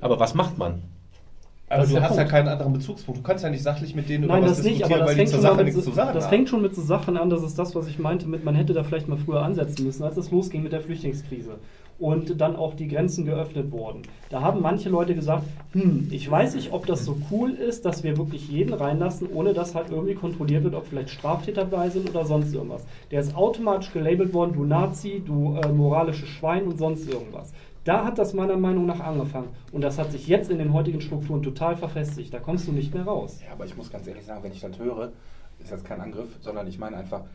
Aber 0.01 0.19
was 0.19 0.33
macht 0.33 0.57
man? 0.57 0.81
Aber 1.67 1.81
Das 1.81 1.89
ist 1.89 1.95
du 1.95 2.01
hast 2.01 2.11
ja 2.11 2.17
Punkt. 2.17 2.31
keinen 2.31 2.47
anderen 2.47 2.73
Bezugspunkt. 2.73 3.19
Du 3.19 3.23
kannst 3.23 3.43
ja 3.43 3.49
nicht 3.49 3.63
sachlich 3.63 3.95
mit 3.95 4.07
denen 4.07 4.27
Nein, 4.27 4.43
über 4.43 4.49
was 4.49 4.57
das 4.57 4.65
nicht, 4.65 4.79
diskutieren, 4.81 5.01
aber 5.01 5.07
das 5.07 5.07
weil 5.09 5.15
die 5.15 5.19
fängt, 5.19 5.29
zur 5.29 5.41
Sache 5.41 5.55
mit, 5.57 5.65
nichts 5.65 5.83
zu 5.83 5.91
sagen 5.91 6.13
das 6.13 6.27
fängt 6.27 6.49
schon 6.49 6.61
mit 6.61 6.75
so 6.75 6.81
Sachen 6.83 7.17
an, 7.17 7.29
das 7.31 7.41
ist 7.43 7.57
das, 7.57 7.73
was 7.73 7.87
ich 7.87 7.97
meinte 7.97 8.27
mit, 8.27 8.45
man 8.45 8.53
hätte 8.53 8.73
da 8.73 8.83
vielleicht 8.83 9.07
mal 9.07 9.17
früher 9.17 9.41
ansetzen 9.41 9.83
müssen, 9.83 10.03
als 10.03 10.15
es 10.17 10.29
losging 10.29 10.61
mit 10.61 10.73
der 10.73 10.81
Flüchtlingskrise. 10.81 11.55
Und 11.97 12.39
dann 12.41 12.57
auch 12.57 12.73
die 12.75 12.87
Grenzen 12.89 13.25
geöffnet 13.25 13.71
wurden. 13.71 14.01
Da 14.29 14.41
haben 14.41 14.61
manche 14.61 14.89
Leute 14.89 15.15
gesagt, 15.15 15.43
hm, 15.71 16.09
ich 16.11 16.29
weiß 16.29 16.53
nicht, 16.55 16.71
ob 16.73 16.85
das 16.85 17.05
so 17.05 17.17
cool 17.31 17.51
ist, 17.51 17.85
dass 17.85 18.03
wir 18.03 18.17
wirklich 18.17 18.49
jeden 18.49 18.73
reinlassen, 18.73 19.29
ohne 19.33 19.53
dass 19.53 19.73
halt 19.73 19.89
irgendwie 19.89 20.13
kontrolliert 20.13 20.65
wird, 20.65 20.75
ob 20.75 20.85
vielleicht 20.85 21.09
Straftäter 21.09 21.63
dabei 21.65 21.89
sind 21.89 22.09
oder 22.09 22.25
sonst 22.25 22.53
irgendwas. 22.53 22.85
Der 23.11 23.21
ist 23.21 23.33
automatisch 23.35 23.91
gelabelt 23.93 24.33
worden, 24.33 24.53
du 24.53 24.65
Nazi, 24.65 25.23
du 25.25 25.57
äh, 25.57 25.69
moralisches 25.69 26.27
Schwein 26.27 26.65
und 26.65 26.77
sonst 26.77 27.09
irgendwas. 27.09 27.53
Da 27.85 28.03
hat 28.03 28.17
das 28.17 28.33
meiner 28.33 28.57
Meinung 28.57 28.87
nach 28.87 28.99
angefangen. 28.99 29.49
Und 29.71 29.81
das 29.81 29.99
hat 29.99 30.11
sich 30.11 30.27
jetzt 30.27 30.49
in 30.49 30.57
den 30.57 30.73
heutigen 30.73 31.01
Strukturen 31.01 31.43
total 31.43 31.77
verfestigt. 31.77 32.33
Da 32.33 32.39
kommst 32.39 32.67
du 32.67 32.71
nicht 32.71 32.93
mehr 32.93 33.03
raus. 33.03 33.39
Ja, 33.45 33.53
aber 33.53 33.65
ich 33.65 33.77
muss 33.77 33.91
ganz 33.91 34.07
ehrlich 34.07 34.25
sagen, 34.25 34.43
wenn 34.43 34.51
ich 34.51 34.59
das 34.59 34.79
höre, 34.79 35.11
ist 35.59 35.69
jetzt 35.69 35.85
kein 35.85 36.01
Angriff, 36.01 36.29
sondern 36.41 36.67
ich 36.67 36.79
meine 36.79 36.97
einfach, 36.97 37.25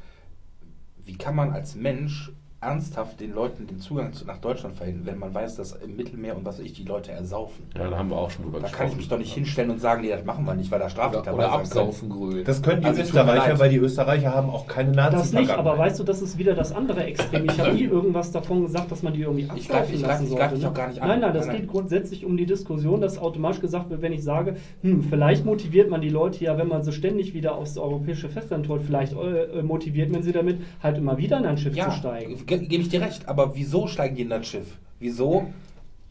wie 1.05 1.17
kann 1.17 1.37
man 1.37 1.53
als 1.53 1.77
Mensch 1.77 2.33
ernsthaft 2.71 3.21
den 3.21 3.35
Leuten 3.35 3.67
den 3.67 3.81
Zugang 3.81 4.13
zu, 4.13 4.27
nach 4.27 4.37
Deutschland 4.37 4.77
verhindern, 4.77 5.07
wenn 5.07 5.19
man 5.19 5.33
weiß, 5.33 5.57
dass 5.57 5.73
im 5.73 5.97
Mittelmeer 5.97 6.37
und 6.37 6.45
was 6.45 6.59
weiß 6.59 6.65
ich 6.67 6.75
die 6.75 6.85
Leute 6.85 7.11
ersaufen? 7.11 7.65
Ja, 7.75 7.89
da 7.89 7.97
haben 7.97 8.11
wir 8.11 8.19
auch 8.19 8.31
schon 8.31 8.45
drüber 8.45 8.61
Da 8.61 8.69
kann 8.69 8.89
ich 8.89 8.97
mich 8.97 9.09
doch 9.09 9.17
nicht 9.17 9.33
hinstellen 9.33 9.71
und 9.71 9.81
sagen, 9.81 10.03
nee, 10.03 10.11
das 10.11 10.25
machen 10.27 10.45
wir 10.45 10.55
nicht, 10.55 10.71
weil 10.71 10.79
da 10.79 10.91
Straftäter 10.91 11.23
Oder, 11.23 11.33
oder 11.35 11.43
dabei 11.45 11.57
können. 11.57 11.67
absaufen 11.67 12.11
grün. 12.11 12.45
Das 12.45 12.61
können 12.63 12.83
die 12.83 12.87
Also, 12.89 13.01
Österreicher, 13.01 13.59
weil 13.59 13.71
die 13.71 13.79
Österreicher 13.79 14.35
haben 14.35 14.51
auch 14.51 14.67
keine 14.67 14.93
nazi 14.93 15.17
Das 15.17 15.33
nicht, 15.33 15.51
aber 15.51 15.79
weißt 15.79 16.01
du, 16.01 16.05
das 16.05 16.21
ist 16.21 16.37
wieder 16.37 16.55
das 16.55 16.73
andere 16.73 17.03
Extrem. 17.05 17.47
Ich 17.47 17.59
habe 17.59 17.73
nie 17.73 17.85
irgendwas 17.85 18.31
davon 18.31 18.61
gesagt, 18.63 18.93
dass 18.93 19.03
man 19.03 19.15
die 19.15 19.23
irgendwie 19.23 19.43
Ich 19.57 19.67
greif- 19.67 19.71
absaufen 19.71 19.95
ich 19.95 20.01
greif- 20.03 20.09
lassen 20.09 20.25
ich 20.25 20.29
sollte. 20.31 20.55
dich 20.57 20.63
ne? 20.63 20.69
auch 20.69 20.75
gar 20.75 20.89
nicht 20.89 21.01
an. 21.01 21.09
Nein, 21.09 21.21
nein, 21.21 21.33
das 21.33 21.47
Nein, 21.47 21.55
nein. 21.57 21.63
geht 21.63 21.71
grundsätzlich 21.71 22.27
um 22.27 22.37
die 22.37 22.47
Diskussion, 22.47 23.01
dass 23.01 23.17
automatisch 23.17 23.61
gesagt 23.63 23.89
wird, 23.89 24.03
wenn 24.03 24.13
ich 24.13 24.23
sage, 24.23 24.57
hm, 24.83 25.03
vielleicht 25.05 25.47
motiviert 25.47 25.89
man 25.89 26.03
die 26.03 26.11
Leute 26.11 26.45
ja, 26.45 26.59
wenn 26.59 26.69
man 26.69 26.83
sie 26.83 26.93
ständig 26.93 27.33
wieder 27.33 27.55
aufs 27.55 27.79
europäische 27.79 28.29
Festland 28.29 28.69
holt, 28.69 28.83
vielleicht 28.83 29.15
äh, 29.15 29.63
motiviert 29.63 30.13
man 30.13 30.23
sie 30.23 30.33
damit, 30.33 30.59
halt 30.83 30.99
immer 30.99 31.17
wieder 31.17 31.39
in 31.39 31.47
ein 31.47 31.57
Schiff 31.57 31.75
Ja, 31.75 31.87
zu 31.89 31.97
steigen. 31.97 32.37
Ge- 32.59 32.67
gebe 32.67 32.83
ich 32.83 32.89
dir 32.91 33.01
recht, 33.01 33.29
aber 33.29 33.55
wieso 33.57 33.87
steigen 33.87 34.17
die 34.17 34.23
in 34.23 34.29
das 34.31 34.47
Schiff? 34.47 34.67
Wieso 34.99 35.47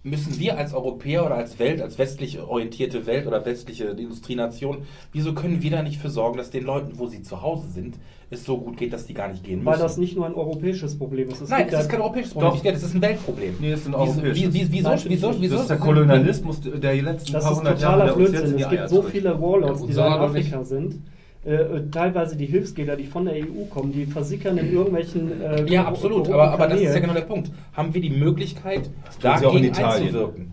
müssen 0.02 0.40
wir 0.40 0.58
als 0.58 0.74
Europäer 0.74 1.26
oder 1.26 1.36
als 1.36 1.60
Welt, 1.60 1.82
als 1.82 1.98
westlich 1.98 2.40
orientierte 2.40 3.06
Welt 3.06 3.28
oder 3.28 3.46
westliche 3.46 3.84
Industrienation, 3.86 4.78
wieso 5.12 5.34
können 5.34 5.62
wir 5.62 5.72
da 5.72 5.84
nicht 5.84 6.00
für 6.00 6.10
sorgen, 6.10 6.38
dass 6.38 6.50
den 6.52 6.64
Leuten, 6.64 6.94
wo 6.98 7.08
sie 7.08 7.22
zu 7.22 7.42
Hause 7.42 7.68
sind, 7.70 7.96
es 8.32 8.46
so 8.46 8.58
gut 8.58 8.78
geht, 8.78 8.94
dass 8.94 9.06
die 9.08 9.14
gar 9.14 9.28
nicht 9.28 9.44
gehen 9.44 9.58
müssen? 9.60 9.66
Weil 9.68 9.78
das 9.80 9.98
nicht 9.98 10.16
nur 10.16 10.26
ein 10.26 10.34
europäisches 10.36 10.98
Problem 10.98 11.30
ist. 11.30 11.42
Es 11.42 11.50
Nein, 11.50 11.68
es 11.70 11.82
ist 11.82 11.90
kein 11.90 12.00
europäisches 12.00 12.34
Problem. 12.34 12.54
Doch. 12.54 12.64
Das 12.64 12.82
ist 12.84 12.94
ein 12.96 13.02
Weltproblem. 13.02 13.56
Nee, 13.60 13.72
es 13.74 13.82
ist 13.82 13.88
ein 13.88 13.92
Wieso, 13.94 14.02
europäisches. 14.22 14.38
wie, 14.38 14.54
wie, 14.54 14.72
wieso, 14.72 14.90
Nein, 14.90 15.00
wieso, 15.06 15.42
wieso, 15.42 15.54
das 15.56 15.62
ist 15.64 15.70
der 15.70 15.78
Kolonialismus, 15.78 16.62
der 16.62 16.94
die 16.94 17.02
letzten 17.02 17.34
Das 17.34 17.44
paar 17.44 17.52
ist 17.52 17.58
hundert 17.60 17.82
Jahre 17.82 18.00
totaler 18.00 18.06
der 18.06 18.16
uns 18.16 18.32
jetzt 18.32 18.42
Blödsinn. 18.42 18.60
Es 18.64 18.70
gibt 18.70 18.90
so 18.90 19.02
viele 19.04 19.42
Warlords, 19.42 19.82
Ja, 19.82 19.88
die 19.88 19.94
da 19.94 20.08
in. 20.16 20.22
Afrika 20.22 20.64
sind. 20.64 20.96
Äh, 21.46 21.90
teilweise 21.90 22.36
die 22.36 22.48
Hilfsgelder, 22.48 22.98
die 22.98 23.06
von 23.06 23.24
der 23.24 23.36
EU 23.36 23.64
kommen, 23.70 23.94
die 23.94 24.06
versickern 24.06 24.58
in 24.58 24.74
irgendwelchen. 24.74 25.42
Äh, 25.42 25.64
Ja, 25.72 25.86
absolut. 25.86 26.28
Aber, 26.30 26.52
aber 26.52 26.68
das 26.68 26.82
ist 26.82 26.94
ja 26.94 27.00
genau 27.00 27.14
der 27.14 27.22
Punkt. 27.22 27.50
Haben 27.74 27.94
wir 27.94 28.02
die 28.02 28.10
Möglichkeit, 28.10 28.84
tun 28.84 28.92
sie 29.22 29.28
auch 29.28 29.38
in 29.56 29.64
dagegen 29.64 29.66
Italien. 29.68 30.08
einzuwirken? 30.08 30.52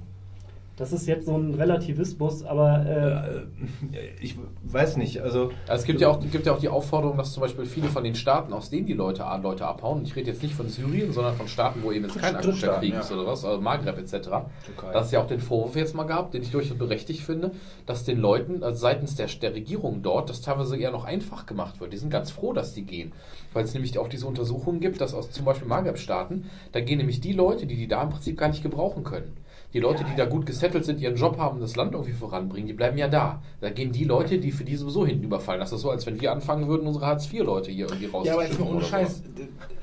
Das 0.77 0.93
ist 0.93 1.07
jetzt 1.07 1.24
so 1.24 1.37
ein 1.37 1.55
Relativismus, 1.55 2.45
aber 2.45 2.85
äh, 2.85 3.97
Äh, 3.97 4.11
Ich 4.20 4.37
weiß 4.64 4.99
nicht, 4.99 5.20
also 5.20 5.51
Also 5.66 5.81
es 5.81 5.85
gibt 5.85 6.01
ja, 6.03 6.09
auch, 6.09 6.20
gibt 6.20 6.45
ja 6.45 6.53
auch 6.53 6.59
die 6.59 6.68
Aufforderung, 6.68 7.16
dass 7.16 7.33
zum 7.33 7.41
Beispiel 7.41 7.64
viele 7.64 7.89
von 7.89 8.05
den 8.05 8.14
Staaten, 8.14 8.53
aus 8.53 8.68
denen 8.68 8.87
die 8.87 8.93
Leute, 8.93 9.24
Leute 9.43 9.66
abhauen, 9.66 10.05
ich 10.05 10.14
rede 10.16 10.31
jetzt 10.31 10.43
nicht 10.43 10.55
von 10.55 10.68
Syrien, 10.68 11.12
sondern 11.12 11.35
von 11.35 11.49
Staaten, 11.49 11.83
wo 11.83 11.93
eben 11.93 12.05
jetzt 12.05 12.18
kein 12.18 12.35
Drittstaaten, 12.35 12.81
Krieg 12.81 12.93
ja. 12.93 13.01
ist 13.01 13.11
oder 13.11 13.27
was, 13.27 13.45
also 13.45 13.61
Maghreb 13.61 13.99
etc., 13.99 14.12
Türkei. 14.12 14.93
dass 14.93 15.07
es 15.07 15.12
ja 15.12 15.22
auch 15.22 15.27
den 15.27 15.41
Vorwurf 15.41 15.77
jetzt 15.77 15.95
mal 15.95 16.05
gab, 16.05 16.31
den 16.33 16.43
ich 16.43 16.51
durchaus 16.51 16.77
berechtigt 16.77 17.22
finde, 17.22 17.53
dass 17.87 18.05
den 18.05 18.18
Leuten 18.18 18.62
also 18.62 18.79
seitens 18.79 19.14
der, 19.16 19.29
der 19.29 19.55
Regierung 19.55 20.03
dort 20.03 20.29
das 20.29 20.43
teilweise 20.43 20.77
eher 20.77 20.91
noch 20.91 21.05
einfach 21.05 21.47
gemacht 21.47 21.81
wird. 21.81 21.93
Die 21.95 21.97
sind 21.97 22.11
ganz 22.11 22.31
froh, 22.31 22.53
dass 22.53 22.74
die 22.74 22.85
gehen, 22.85 23.12
weil 23.55 23.64
es 23.64 23.72
nämlich 23.72 23.99
auch 23.99 24.09
diese 24.09 24.27
Untersuchungen 24.27 24.81
gibt, 24.81 25.01
dass 25.01 25.14
aus 25.14 25.31
zum 25.31 25.47
Beispiel 25.47 25.68
Maghreb-Staaten, 25.68 26.51
da 26.72 26.81
gehen 26.81 26.99
nämlich 26.99 27.20
die 27.20 27.33
Leute, 27.33 27.66
die 27.66 27.77
die 27.77 27.89
da 27.89 28.03
im 28.03 28.11
Prinzip 28.11 28.37
gar 28.37 28.49
nicht 28.49 28.62
gebrauchen 28.62 29.05
können. 29.05 29.45
Die 29.77 29.83
Leute, 29.83 30.05
die 30.05 30.16
da 30.16 30.24
gut 30.24 30.47
gesettelt 30.47 30.87
sind, 30.87 31.03
ihren 31.03 31.16
Job 31.16 31.37
haben, 31.37 31.61
das 31.61 31.77
Land 31.77 31.93
irgendwie 31.93 32.14
voranbringen, 32.14 32.66
die 32.66 32.72
bleiben 32.72 32.97
ja 32.97 33.09
da. 33.09 33.43
Da 33.61 33.68
gehen 33.68 33.93
die 33.93 34.05
Leute, 34.05 34.39
die 34.39 34.51
für 34.51 34.64
die 34.64 34.74
sowieso 34.74 35.05
hinten 35.05 35.24
überfallen. 35.24 35.61
Das 35.61 35.70
ist 35.70 35.83
so, 35.83 35.91
als 35.91 36.07
wenn 36.07 36.18
wir 36.18 36.33
anfangen 36.33 36.66
würden, 36.66 36.87
unsere 36.87 37.05
Hartz-IV-Leute 37.05 37.70
hier 37.70 37.85
irgendwie 37.85 38.07
raus 38.07 38.27
Ja, 38.27 38.33
aber 38.33 38.47
jetzt 38.47 38.59
mal 38.59 38.70
ohne 38.70 38.83
Scheiß. 38.83 39.22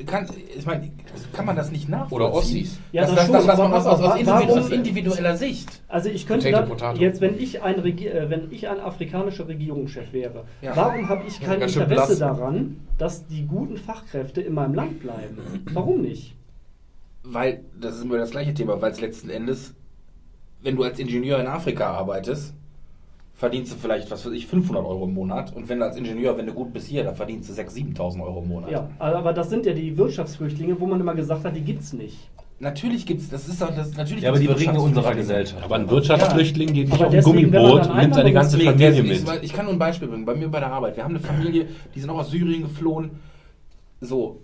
Kann, 0.07 0.27
ich 0.57 0.65
meine, 0.65 0.91
kann 1.31 1.45
man 1.45 1.55
das 1.55 1.69
nicht 1.71 1.89
nachvollziehen? 1.89 2.25
Oder 2.25 2.33
Ossis. 2.33 2.79
Ja, 2.91 3.03
das, 3.03 3.11
das 3.11 3.27
das, 3.27 3.55
schon, 3.55 3.71
das, 3.71 3.83
das 3.83 4.49
aus, 4.49 4.69
individueller 4.71 5.37
Sicht. 5.37 5.69
also 5.87 6.09
ich 6.09 6.25
könnte 6.25 6.47
Potato, 6.49 6.69
potato. 6.69 6.99
jetzt, 6.99 7.21
wenn 7.21 7.37
ich 7.37 7.61
ein 7.61 7.75
Regi 7.79 8.07
äh, 8.07 8.31
wenn 8.31 8.51
ich 8.51 8.67
ein 8.67 8.79
afrikanischer 8.79 9.47
Regierungschef 9.47 10.11
wäre, 10.11 10.45
Ja. 10.63 10.75
warum 10.75 11.07
habe 11.07 11.21
ich 11.27 11.39
kein 11.39 11.61
Interesse 11.61 11.85
blass. 11.85 12.17
daran, 12.17 12.77
dass 12.97 13.27
die 13.27 13.45
guten 13.45 13.77
Fachkräfte 13.77 14.41
in 14.41 14.55
meinem 14.55 14.73
Land 14.73 15.01
bleiben? 15.01 15.37
Warum 15.71 16.01
nicht? 16.01 16.33
Weil, 17.21 17.63
das 17.79 17.97
ist 17.97 18.03
immer 18.05 18.17
das 18.17 18.31
gleiche 18.31 18.55
Thema, 18.55 18.81
weil 18.81 18.91
es 18.91 18.99
letzten 18.99 19.29
Endes, 19.29 19.75
wenn 20.63 20.75
du 20.75 20.83
als 20.83 20.97
Ingenieur 20.99 21.39
in 21.39 21.47
Afrika 21.47 21.91
arbeitest, 21.91 22.53
verdienst 23.33 23.73
du 23.73 23.75
vielleicht, 23.77 24.09
was 24.09 24.25
weiß 24.25 24.33
ich, 24.33 24.47
500 24.47 24.85
Euro 24.85 25.05
im 25.05 25.13
Monat. 25.13 25.53
Und 25.55 25.67
wenn 25.67 25.79
du 25.79 25.85
als 25.85 25.97
Ingenieur, 25.97 26.37
wenn 26.37 26.45
du 26.45 26.53
gut 26.53 26.71
bist 26.71 26.87
hier, 26.87 27.03
dann 27.03 27.15
verdienst 27.15 27.49
du 27.49 27.53
6.000, 27.53 27.95
7.000 27.97 28.23
Euro 28.23 28.41
im 28.41 28.47
Monat. 28.47 28.71
Ja, 28.71 28.89
aber 28.99 29.33
das 29.33 29.49
sind 29.49 29.65
ja 29.65 29.73
die 29.73 29.97
Wirtschaftsflüchtlinge, 29.97 30.79
wo 30.79 30.87
man 30.87 30.99
immer 31.01 31.13
gesagt 31.13 31.43
hat, 31.43 31.55
die 31.55 31.61
gibt's 31.61 31.93
nicht. 31.93 32.17
Natürlich 32.59 33.05
gibt's, 33.05 33.29
das 33.29 33.49
ist 33.49 33.61
doch, 33.61 33.75
das, 33.75 33.93
natürlich 33.97 34.23
ja, 34.23 34.29
aber 34.29 34.39
die 34.39 34.47
Ringe 34.47 34.79
unserer. 34.79 35.13
Gesellschaft. 35.13 35.61
Aber 35.61 35.75
ein 35.75 35.89
Wirtschaftsflüchtling 35.89 36.71
geht 36.71 36.87
nicht 36.87 36.93
Aber 36.93 37.07
auf 37.07 37.13
ein 37.13 37.21
Gummiboot 37.21 37.89
und 37.89 37.97
nimmt 37.97 38.15
seine 38.15 38.31
ganze 38.31 38.57
Familie 38.57 39.03
mit. 39.03 39.25
ich 39.41 39.51
kann 39.51 39.65
nur 39.65 39.73
ein 39.73 39.79
Beispiel 39.79 40.07
bringen. 40.07 40.23
Bei 40.23 40.35
mir 40.35 40.47
bei 40.47 40.59
der 40.59 40.71
Arbeit. 40.71 40.95
Wir 40.95 41.03
haben 41.03 41.15
eine 41.15 41.19
Familie, 41.19 41.67
die 41.93 41.99
sind 41.99 42.09
auch 42.09 42.19
aus 42.19 42.31
Syrien 42.31 42.61
geflohen. 42.61 43.11
So, 43.99 44.42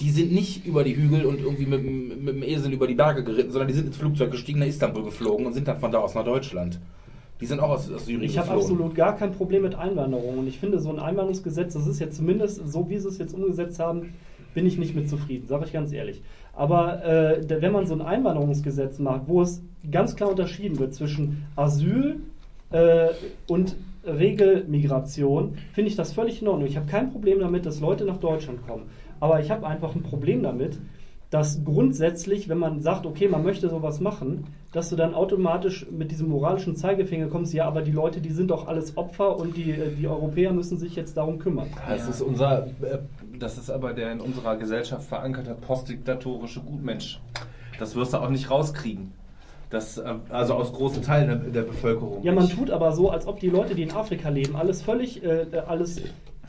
die 0.00 0.10
sind 0.10 0.32
nicht 0.32 0.64
über 0.66 0.84
die 0.84 0.96
Hügel 0.96 1.24
und 1.26 1.40
irgendwie 1.40 1.66
mit, 1.66 1.80
dem- 1.84 2.24
mit 2.24 2.34
dem 2.36 2.42
Esel 2.42 2.72
über 2.72 2.86
die 2.86 2.94
Berge 2.94 3.24
geritten, 3.24 3.50
sondern 3.50 3.68
die 3.68 3.74
sind 3.74 3.86
ins 3.86 3.96
Flugzeug 3.96 4.30
gestiegen, 4.30 4.60
nach 4.60 4.66
Istanbul 4.66 5.02
geflogen 5.04 5.46
und 5.46 5.52
sind 5.54 5.66
dann 5.66 5.78
von 5.80 5.90
da 5.90 5.98
aus 5.98 6.14
nach 6.14 6.24
Deutschland. 6.24 6.78
Die 7.40 7.46
sind 7.46 7.60
auch 7.60 7.70
aus, 7.70 7.90
aus 7.92 8.06
Syrien 8.06 8.22
Ich 8.24 8.36
habe 8.38 8.50
absolut 8.50 8.94
gar 8.94 9.16
kein 9.16 9.32
Problem 9.32 9.62
mit 9.62 9.74
Einwanderung. 9.76 10.38
Und 10.38 10.46
ich 10.48 10.58
finde, 10.58 10.80
so 10.80 10.90
ein 10.90 10.98
Einwanderungsgesetz, 10.98 11.74
das 11.74 11.86
ist 11.86 12.00
jetzt 12.00 12.16
zumindest, 12.16 12.60
so 12.70 12.88
wie 12.90 12.98
sie 12.98 13.08
es 13.08 13.18
jetzt 13.18 13.32
umgesetzt 13.34 13.78
haben, 13.78 14.12
bin 14.54 14.66
ich 14.66 14.76
nicht 14.78 14.94
mit 14.96 15.08
zufrieden, 15.08 15.46
sage 15.46 15.64
ich 15.66 15.72
ganz 15.72 15.92
ehrlich. 15.92 16.22
Aber 16.54 17.04
äh, 17.04 17.44
wenn 17.60 17.72
man 17.72 17.86
so 17.86 17.94
ein 17.94 18.02
Einwanderungsgesetz 18.02 18.98
macht, 18.98 19.22
wo 19.28 19.42
es 19.42 19.62
ganz 19.90 20.16
klar 20.16 20.30
unterschieden 20.30 20.78
wird 20.80 20.94
zwischen 20.94 21.44
Asyl 21.54 22.20
äh, 22.72 23.08
und 23.46 23.76
Regelmigration, 24.04 25.54
finde 25.72 25.90
ich 25.90 25.96
das 25.96 26.12
völlig 26.12 26.42
in 26.42 26.48
Ordnung. 26.48 26.66
Ich 26.68 26.76
habe 26.76 26.86
kein 26.86 27.10
Problem 27.12 27.40
damit, 27.40 27.66
dass 27.66 27.80
Leute 27.80 28.04
nach 28.04 28.18
Deutschland 28.18 28.66
kommen. 28.66 28.84
Aber 29.20 29.40
ich 29.40 29.50
habe 29.50 29.66
einfach 29.66 29.94
ein 29.94 30.02
Problem 30.02 30.42
damit, 30.42 30.78
dass 31.30 31.62
grundsätzlich, 31.64 32.48
wenn 32.48 32.58
man 32.58 32.80
sagt, 32.80 33.04
okay, 33.04 33.28
man 33.28 33.42
möchte 33.44 33.68
sowas 33.68 34.00
machen, 34.00 34.46
dass 34.72 34.88
du 34.88 34.96
dann 34.96 35.14
automatisch 35.14 35.86
mit 35.90 36.10
diesem 36.10 36.28
moralischen 36.28 36.74
Zeigefinger 36.74 37.28
kommst, 37.28 37.52
ja, 37.52 37.66
aber 37.66 37.82
die 37.82 37.92
Leute, 37.92 38.20
die 38.20 38.30
sind 38.30 38.50
doch 38.50 38.66
alles 38.66 38.96
Opfer 38.96 39.36
und 39.36 39.56
die, 39.56 39.72
äh, 39.72 39.94
die 39.94 40.08
Europäer 40.08 40.52
müssen 40.52 40.78
sich 40.78 40.96
jetzt 40.96 41.16
darum 41.16 41.38
kümmern. 41.38 41.68
Das 41.86 42.08
ist 42.08 42.22
unser, 42.22 42.66
äh, 42.66 42.98
das 43.38 43.58
ist 43.58 43.70
aber 43.70 43.92
der 43.92 44.12
in 44.12 44.20
unserer 44.20 44.56
Gesellschaft 44.56 45.06
verankerte 45.06 45.54
postdiktatorische 45.54 46.60
Gutmensch. 46.60 47.20
Das 47.78 47.94
wirst 47.94 48.14
du 48.14 48.18
auch 48.18 48.30
nicht 48.30 48.50
rauskriegen. 48.50 49.12
Das, 49.70 49.98
äh, 49.98 50.14
also 50.30 50.54
aus 50.54 50.72
großen 50.72 51.02
Teilen 51.02 51.28
der, 51.28 51.36
der 51.36 51.62
Bevölkerung. 51.62 52.22
Ja, 52.22 52.32
man 52.32 52.48
tut 52.48 52.70
aber 52.70 52.92
so, 52.92 53.10
als 53.10 53.26
ob 53.26 53.38
die 53.40 53.50
Leute, 53.50 53.74
die 53.74 53.82
in 53.82 53.92
Afrika 53.92 54.30
leben, 54.30 54.56
alles 54.56 54.80
völlig, 54.80 55.22
äh, 55.22 55.46
alles 55.66 56.00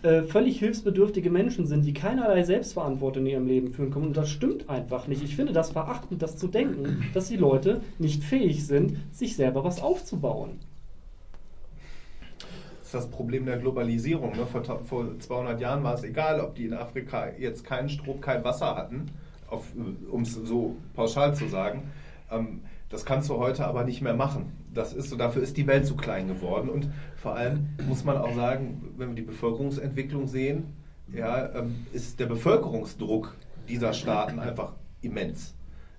äh, 0.02 0.24
völlig 0.24 0.60
hilfsbedürftige 0.60 1.30
Menschen 1.30 1.68
sind, 1.68 1.86
die 1.86 1.93
keinerlei 1.93 2.43
Selbstverantwortung 2.43 3.26
in 3.26 3.32
ihrem 3.32 3.47
Leben 3.47 3.74
führen 3.74 3.91
können. 3.91 4.08
Und 4.08 4.18
das 4.18 4.30
stimmt 4.30 4.70
einfach 4.70 5.08
nicht. 5.08 5.24
Ich 5.24 5.36
finde 5.36 5.54
das 5.54 5.72
verachtend, 5.72 6.22
das 6.22 6.38
zu 6.38 6.47
denken, 6.47 7.06
dass 7.14 7.28
die 7.28 7.38
Leute 7.38 7.82
nicht 7.97 8.24
fähig 8.24 8.66
sind, 8.66 8.97
sich 9.12 9.36
selber 9.36 9.64
was 9.64 9.82
aufzubauen. 9.82 10.60
Das 12.80 12.88
ist 12.88 12.93
das 12.93 13.08
Problem 13.08 13.45
der 13.45 13.58
Globalisierung. 13.58 14.32
Ne? 14.36 14.45
Vor, 14.45 14.64
vor 14.64 15.20
200 15.20 15.60
Jahren 15.60 15.84
war 15.84 15.93
es 15.95 16.04
egal, 16.04 16.39
ob 16.39 16.56
die 16.56 16.66
in 16.66 16.74
Afrika 16.74 17.30
jetzt 17.38 17.64
keinen 17.64 17.89
Strom, 17.89 18.22
kein 18.22 18.43
Wasser 18.43 18.76
hatten, 18.76 19.12
um 20.10 20.22
es 20.22 20.34
so 20.34 20.76
pauschal 20.95 21.36
zu 21.36 21.47
sagen. 21.47 21.91
Ähm, 22.32 22.62
das 22.89 23.06
kannst 23.06 23.30
du 23.30 23.38
heute 23.38 23.68
aber 23.68 23.84
nicht 23.84 24.02
mehr 24.02 24.16
machen. 24.16 24.52
Das 24.74 24.93
ist 24.93 25.10
so, 25.10 25.16
dafür 25.16 25.43
ist 25.43 25.58
die 25.58 25.68
Welt 25.68 25.86
zu 25.86 25.95
klein 25.95 26.28
geworden. 26.28 26.70
Und 26.70 26.89
vor 27.22 27.36
allem 27.36 27.70
muss 27.88 28.03
man 28.03 28.17
auch 28.17 28.34
sagen, 28.36 28.93
wenn 28.97 29.09
wir 29.09 29.15
die 29.15 29.22
Bevölkerungsentwicklung 29.24 30.28
sehen, 30.28 30.74
ja, 31.13 31.53
ähm, 31.55 31.86
ist 31.93 32.20
der 32.20 32.28
Bevölkerungsdruck 32.28 33.36
dieser 33.67 33.93
Staaten 33.93 34.39
einfach 34.39 34.74
immens. 35.01 35.55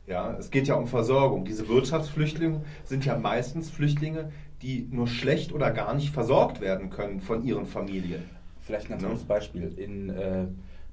Ja, 0.06 0.36
es 0.38 0.50
geht 0.50 0.66
ja 0.66 0.74
um 0.74 0.86
Versorgung. 0.86 1.44
Diese 1.44 1.68
Wirtschaftsflüchtlinge 1.68 2.62
sind 2.84 3.04
ja 3.04 3.16
meistens 3.18 3.70
Flüchtlinge, 3.70 4.30
die 4.62 4.88
nur 4.90 5.06
schlecht 5.06 5.52
oder 5.52 5.70
gar 5.70 5.94
nicht 5.94 6.10
versorgt 6.12 6.60
werden 6.60 6.90
können 6.90 7.20
von 7.20 7.44
ihren 7.44 7.66
Familien. 7.66 8.22
Vielleicht 8.60 8.86
ein 8.86 8.90
ganz 8.90 9.02
Ne? 9.02 9.08
gutes 9.08 9.24
Beispiel. 9.24 9.72
In, 9.76 10.10
äh, 10.10 10.46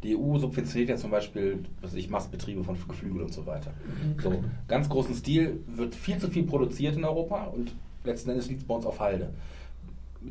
die 0.03 0.15
EU 0.15 0.37
subventioniert 0.37 0.89
ja 0.89 0.95
zum 0.97 1.09
Beispiel, 1.11 1.63
was 1.81 1.91
weiß 1.91 1.97
ich, 1.99 2.09
Mastbetriebe 2.09 2.63
von 2.63 2.77
Geflügel 2.87 3.21
und 3.21 3.33
so 3.33 3.45
weiter. 3.45 3.71
So, 4.21 4.43
ganz 4.67 4.87
großen 4.89 5.15
Stil 5.15 5.61
wird 5.67 5.95
viel 5.95 6.17
zu 6.19 6.27
viel 6.29 6.43
produziert 6.43 6.95
in 6.95 7.03
Europa 7.03 7.45
und 7.45 7.71
letzten 8.03 8.29
Endes 8.29 8.47
liegt 8.47 8.61
es 8.61 8.67
bei 8.67 8.75
uns 8.75 8.85
auf 8.85 8.99
Halde. 8.99 9.33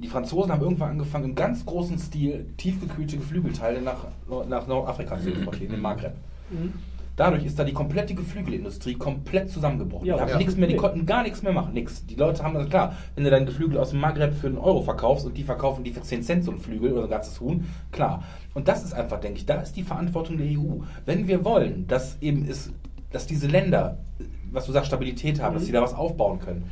Die 0.03 0.09
Franzosen 0.09 0.53
haben 0.53 0.63
irgendwann 0.63 0.91
angefangen, 0.91 1.25
im 1.27 1.35
ganz 1.35 1.65
großen 1.65 1.99
Stil 1.99 2.47
tiefgekühlte 2.57 3.17
Geflügelteile 3.17 3.81
nach, 3.81 4.07
nach 4.49 4.67
Nordafrika 4.67 5.19
zu 5.21 5.31
importieren, 5.31 5.75
in 5.75 5.81
Maghreb. 5.81 6.13
Dadurch 7.17 7.47
ist 7.47 7.59
da 7.59 7.65
die 7.65 7.73
komplette 7.73 8.15
Geflügelindustrie 8.15 8.95
komplett 8.95 9.51
zusammengebrochen. 9.51 10.07
Ja, 10.07 10.23
die 10.23 10.33
ja. 10.33 10.37
nichts 10.37 10.55
mehr, 10.57 10.69
die 10.69 10.77
konnten 10.77 11.07
gar 11.07 11.23
nichts 11.23 11.43
mehr 11.43 11.53
machen, 11.53 11.73
nichts. 11.73 12.05
Die 12.05 12.15
Leute 12.15 12.43
haben 12.45 12.53
das 12.53 12.69
klar, 12.69 12.95
wenn 13.15 13.25
du 13.25 13.31
dein 13.31 13.47
Geflügel 13.47 13.79
aus 13.79 13.91
dem 13.91 14.01
Maghreb 14.01 14.35
für 14.35 14.49
einen 14.49 14.59
Euro 14.59 14.83
verkaufst 14.83 15.25
und 15.25 15.35
die 15.35 15.43
verkaufen 15.43 15.83
die 15.83 15.93
für 15.93 16.03
10 16.03 16.23
Cent 16.23 16.45
so 16.45 16.51
ein 16.53 16.61
Flügel 16.61 16.93
oder 16.93 17.05
ein 17.05 17.11
ganzes 17.11 17.41
Huhn, 17.41 17.65
klar. 17.91 18.23
Und 18.53 18.69
das 18.69 18.85
ist 18.85 18.93
einfach, 18.93 19.19
denke 19.19 19.39
ich, 19.39 19.47
da 19.47 19.55
ist 19.63 19.77
die 19.77 19.83
Verantwortung 19.83 20.37
der 20.37 20.47
EU. 20.47 20.83
Wenn 21.07 21.27
wir 21.27 21.43
wollen, 21.45 21.87
dass 21.87 22.19
eben 22.21 22.47
es 22.47 22.71
dass 23.13 23.27
diese 23.27 23.47
Länder, 23.47 23.97
was 24.51 24.67
du 24.67 24.73
sagst, 24.73 24.89
Stabilität 24.89 25.41
haben, 25.41 25.55
dass 25.55 25.63
Mhm. 25.63 25.67
sie 25.67 25.73
da 25.73 25.81
was 25.81 25.95
aufbauen 25.95 26.39
können. 26.39 26.65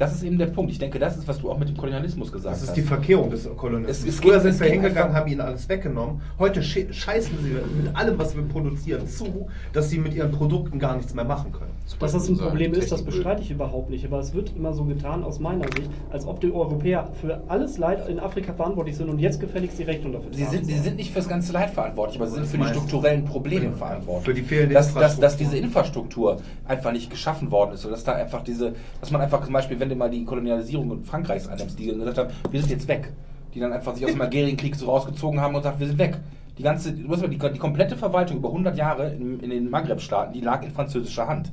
Das 0.00 0.14
ist 0.14 0.22
eben 0.22 0.38
der 0.38 0.46
Punkt. 0.46 0.72
Ich 0.72 0.78
denke, 0.78 0.98
das 0.98 1.18
ist, 1.18 1.28
was 1.28 1.38
du 1.40 1.50
auch 1.50 1.58
mit 1.58 1.68
dem 1.68 1.76
Kolonialismus 1.76 2.32
gesagt 2.32 2.54
Das 2.54 2.62
hast. 2.62 2.68
ist 2.70 2.74
die 2.74 2.80
Verkehrung 2.80 3.28
des 3.28 3.46
Kolonialismus. 3.54 4.08
Es- 4.08 4.14
es 4.14 4.18
Früher 4.18 4.40
geht- 4.40 4.54
sind 4.54 4.60
wir 4.60 4.68
hingegangen, 4.68 5.14
haben 5.14 5.30
ihnen 5.30 5.42
alles 5.42 5.68
weggenommen. 5.68 6.22
Heute 6.38 6.62
sche- 6.62 6.90
scheißen 6.90 7.36
sie 7.42 7.50
mit 7.84 7.94
allem, 7.94 8.18
was 8.18 8.34
wir 8.34 8.42
produzieren, 8.44 9.06
zu, 9.06 9.48
dass 9.74 9.90
sie 9.90 9.98
mit 9.98 10.14
ihren 10.14 10.30
Produkten 10.32 10.78
gar 10.78 10.96
nichts 10.96 11.12
mehr 11.14 11.26
machen 11.26 11.52
können. 11.52 11.72
Dass 11.98 12.12
das 12.12 12.28
ein 12.30 12.38
Problem 12.38 12.72
ist, 12.72 12.90
das 12.90 13.02
bestreite 13.02 13.42
ich 13.42 13.50
überhaupt 13.50 13.90
nicht. 13.90 14.06
Aber 14.06 14.20
es 14.20 14.32
wird 14.32 14.56
immer 14.56 14.72
so 14.72 14.84
getan, 14.84 15.22
aus 15.22 15.38
meiner 15.38 15.64
Sicht, 15.64 15.90
als 16.10 16.24
ob 16.26 16.40
die 16.40 16.50
Europäer 16.50 17.10
für 17.20 17.42
alles 17.48 17.76
Leid 17.76 18.08
in 18.08 18.20
Afrika 18.20 18.54
verantwortlich 18.54 18.96
sind 18.96 19.10
und 19.10 19.18
jetzt 19.18 19.38
gefälligst 19.38 19.78
die 19.78 19.82
Rechnung 19.82 20.14
dafür 20.14 20.32
Sie 20.32 20.44
sind, 20.44 20.64
sie 20.64 20.78
sind 20.78 20.96
nicht 20.96 21.10
für 21.10 21.18
das 21.18 21.28
ganze 21.28 21.52
Leid 21.52 21.70
verantwortlich, 21.70 22.18
aber 22.18 22.26
sie 22.30 22.36
sind 22.36 22.46
für 22.46 22.56
die 22.56 22.64
strukturellen 22.68 23.26
Probleme 23.26 23.72
verantwortlich. 23.72 24.24
Für 24.24 24.32
die 24.34 24.42
fehlende 24.48 24.72
dass, 24.72 24.94
dass, 24.94 25.18
dass 25.20 25.34
Infrastruktur. 25.34 25.50
diese 25.50 25.56
Infrastruktur 25.62 26.36
einfach 26.66 26.92
nicht 26.92 27.10
geschaffen 27.10 27.50
worden 27.50 27.72
ist. 27.74 27.84
Oder 27.84 27.96
dass 27.96 28.04
da 28.04 28.12
einfach 28.12 28.42
diese, 28.44 28.72
dass 29.00 29.10
man 29.10 29.20
einfach 29.20 29.44
zum 29.44 29.52
Beispiel, 29.52 29.78
wenn 29.78 29.89
du 29.90 29.96
mal 29.96 30.10
die 30.10 30.24
Kolonialisierung 30.24 31.04
Frankreichs 31.04 31.48
annimmst, 31.48 31.78
die 31.78 31.86
gesagt 31.86 32.18
haben, 32.18 32.30
wir 32.50 32.60
sind 32.60 32.70
jetzt 32.70 32.88
weg. 32.88 33.12
Die 33.54 33.60
dann 33.60 33.72
einfach 33.72 33.94
sich 33.94 34.04
aus 34.04 34.12
dem 34.12 34.20
Algerienkrieg 34.20 34.76
so 34.76 34.86
rausgezogen 34.86 35.40
haben 35.40 35.54
und 35.54 35.62
sagt, 35.62 35.80
wir 35.80 35.86
sind 35.86 35.98
weg. 35.98 36.18
Die 36.56 36.62
ganze, 36.62 36.92
du 36.92 37.08
musst 37.08 37.22
mal, 37.22 37.28
die, 37.28 37.38
die 37.38 37.58
komplette 37.58 37.96
Verwaltung 37.96 38.36
über 38.36 38.48
100 38.48 38.76
Jahre 38.76 39.12
in, 39.12 39.40
in 39.40 39.50
den 39.50 39.70
Maghreb-Staaten, 39.70 40.32
die 40.32 40.40
lag 40.40 40.62
in 40.62 40.70
französischer 40.70 41.26
Hand. 41.26 41.50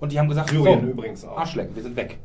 Und 0.00 0.12
die 0.12 0.18
haben 0.18 0.28
gesagt, 0.28 0.50
Syrien 0.50 0.88
übrigens 0.88 1.24
auch. 1.24 1.36
Arschlecken, 1.38 1.74
wir 1.76 1.82
sind 1.82 1.96
weg. 1.96 2.18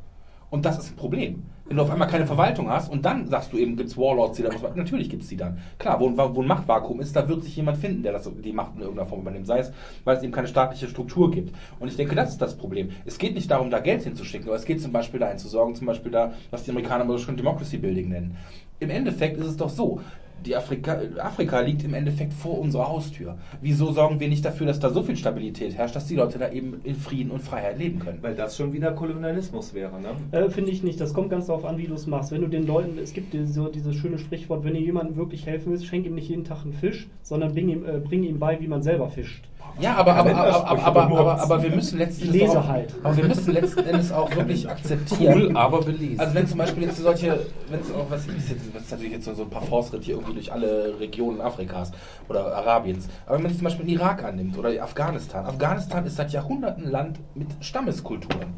Und 0.50 0.66
das 0.66 0.80
ist 0.80 0.91
ein 0.91 0.95
Problem. 0.95 1.43
Wenn 1.66 1.78
du 1.78 1.84
auf 1.84 1.91
einmal 1.91 2.08
keine 2.08 2.26
Verwaltung 2.26 2.68
hast 2.72 2.91
und 2.91 3.06
dann 3.06 3.28
sagst 3.28 3.54
du 3.54 3.58
eben, 3.58 3.78
gibt 3.78 3.89
es 3.89 3.97
Warlords, 3.97 4.38
die 4.38 4.43
da 4.43 4.52
was 4.52 4.60
machen. 4.60 4.78
Natürlich 4.78 5.08
gibt 5.08 5.22
es 5.22 5.30
die 5.30 5.38
dann. 5.38 5.60
Klar, 5.78 6.00
wo, 6.00 6.12
wo 6.18 6.41
ein 6.41 6.47
Machtvakuum 6.47 7.00
ist, 7.00 7.16
da 7.16 7.30
wird 7.30 7.43
sich 7.43 7.56
jemand 7.56 7.78
finden, 7.78 8.02
der 8.02 8.12
das, 8.12 8.28
die 8.43 8.52
Macht 8.52 8.74
in 8.76 8.82
irgendeiner 8.82 9.08
Form 9.08 9.22
übernimmt. 9.22 9.45
Sei 9.45 9.60
es, 9.60 9.72
weil 10.04 10.18
es 10.18 10.24
eben 10.24 10.32
keine 10.32 10.47
staatliche 10.47 10.88
Struktur 10.88 11.30
gibt. 11.30 11.56
Und 11.80 11.88
ich 11.88 11.95
denke, 11.95 12.16
das 12.16 12.32
ist 12.32 12.41
das 12.41 12.58
Problem. 12.58 12.89
Es 13.06 13.20
geht 13.20 13.36
nicht 13.36 13.52
darum, 13.52 13.70
da 13.70 13.80
Geld 13.80 14.02
hinzuschicken, 14.02 14.47
aber 14.47 14.56
es 14.56 14.66
geht 14.66 14.82
zum 14.82 14.91
Beispiel 14.91 15.20
dahin 15.20 15.38
zu 15.38 15.47
sorgen, 15.47 15.76
zum 15.76 15.86
Beispiel 15.86 16.12
da, 16.12 16.34
was 16.50 16.64
die 16.64 16.72
Amerikaner 16.72 17.06
so 17.06 17.20
schön 17.20 17.38
Democracy 17.38 17.78
Building 17.78 18.10
nennen. 18.10 18.36
Im 18.80 18.89
Endeffekt 18.89 19.38
ist 19.38 19.45
es 19.45 19.58
doch 19.58 19.70
so. 19.70 20.02
Die 20.46 20.56
Afrika, 20.56 21.00
Afrika 21.18 21.60
liegt 21.60 21.84
im 21.84 21.94
Endeffekt 21.94 22.34
vor 22.34 22.60
unserer 22.60 22.88
Haustür. 22.88 23.38
Wieso 23.62 23.92
sorgen 23.92 24.20
wir 24.20 24.30
nicht 24.30 24.46
dafür, 24.46 24.68
dass 24.68 24.80
da 24.80 24.90
so 24.90 25.04
viel 25.04 25.16
Stabilität 25.18 25.76
herrscht, 25.76 25.96
dass 25.96 26.08
die 26.08 26.16
Leute 26.16 26.40
da 26.40 26.52
eben 26.52 26.82
in 26.84 26.96
Frieden 26.96 27.32
und 27.32 27.42
Freiheit 27.42 27.78
leben 27.78 28.00
können? 28.00 28.20
Weil 28.22 28.36
das 28.36 28.56
schon 28.56 28.72
wieder 28.74 28.92
Kolonialismus 28.94 29.74
wäre, 29.74 30.00
ne? 30.02 30.10
Äh, 30.32 30.50
Finde 30.50 30.72
ich 30.72 30.84
nicht. 30.84 31.00
Das 31.02 31.14
kommt 31.14 31.30
ganz 31.30 31.48
darauf 31.48 31.66
an, 31.66 31.78
wie 31.78 31.88
du 31.88 31.94
es 31.94 32.08
machst. 32.08 32.32
Wenn 32.32 32.42
du 32.42 32.48
den 32.48 32.66
Leuten, 32.66 32.98
es 32.98 33.14
gibt 33.14 33.34
diese, 33.34 33.70
dieses 33.72 33.96
schöne 33.96 34.18
Sprichwort, 34.18 34.64
wenn 34.64 34.74
du 34.74 34.80
jemandem 34.80 35.18
wirklich 35.18 35.46
helfen 35.46 35.72
willst, 35.72 35.86
schenk 35.86 36.06
ihm 36.06 36.16
nicht 36.16 36.30
jeden 36.30 36.46
Tag 36.46 36.64
einen 36.64 36.74
Fisch, 36.74 37.08
sondern 37.22 37.54
bring 37.54 37.70
ihm, 37.70 37.86
äh, 37.86 38.00
bring 38.00 38.24
ihm 38.24 38.40
bei, 38.40 38.60
wie 38.62 38.68
man 38.68 38.82
selber 38.82 39.10
fischt. 39.10 39.44
Ja, 39.80 39.96
aber, 39.96 40.16
aber, 40.16 40.36
aber, 40.36 41.02
aber, 41.04 41.42
aber, 41.42 41.64
wir 41.64 41.70
müssen 41.70 41.98
letzten 41.98 42.34
Endes 42.34 42.56
auch, 42.56 42.68
halt. 42.68 42.94
Aber 43.04 43.16
wir 43.16 43.26
müssen 43.26 43.54
letzten 43.54 43.80
Endes 43.80 44.12
auch 44.12 44.36
wirklich 44.36 44.70
akzeptieren. 44.70 45.34
Cool, 45.34 45.58
aber 45.58 45.82
belesen. 45.82 46.20
Also 46.20 46.36
wenn 46.36 46.48
zum 46.48 46.58
Beispiel 46.58 46.84
jetzt 46.84 46.98
solche, 46.98 47.46
wenn 47.70 47.80
es 47.80 47.92
auch 47.92 48.10
was 48.10 48.28
ist 48.28 48.50
jetzt, 48.50 48.62
das 48.74 48.84
ist 48.84 48.92
natürlich 48.92 49.14
jetzt 49.14 49.26
so 49.26 49.42
ein 49.42 49.50
paar 49.50 49.62
Fortschritt 49.62 50.04
hier 50.04 50.16
irgendwie 50.16 50.34
durch 50.34 50.52
alle 50.52 51.00
Regionen 51.00 51.42
Afrikas 51.42 51.92
oder 52.28 52.56
Arabiens. 52.56 53.08
Aber 53.26 53.36
wenn 53.36 53.44
man 53.44 53.52
sich 53.52 53.60
zum 53.60 53.66
Beispiel 53.66 53.86
den 53.86 53.96
Irak 53.96 54.24
annimmt 54.24 54.58
oder 54.58 54.70
Afghanistan. 54.84 55.46
Afghanistan 55.46 56.06
ist 56.06 56.18
seit 56.18 56.32
Jahrhunderten 56.32 56.90
Land 56.90 57.20
mit 57.36 57.48
Stammeskulturen. 57.62 58.54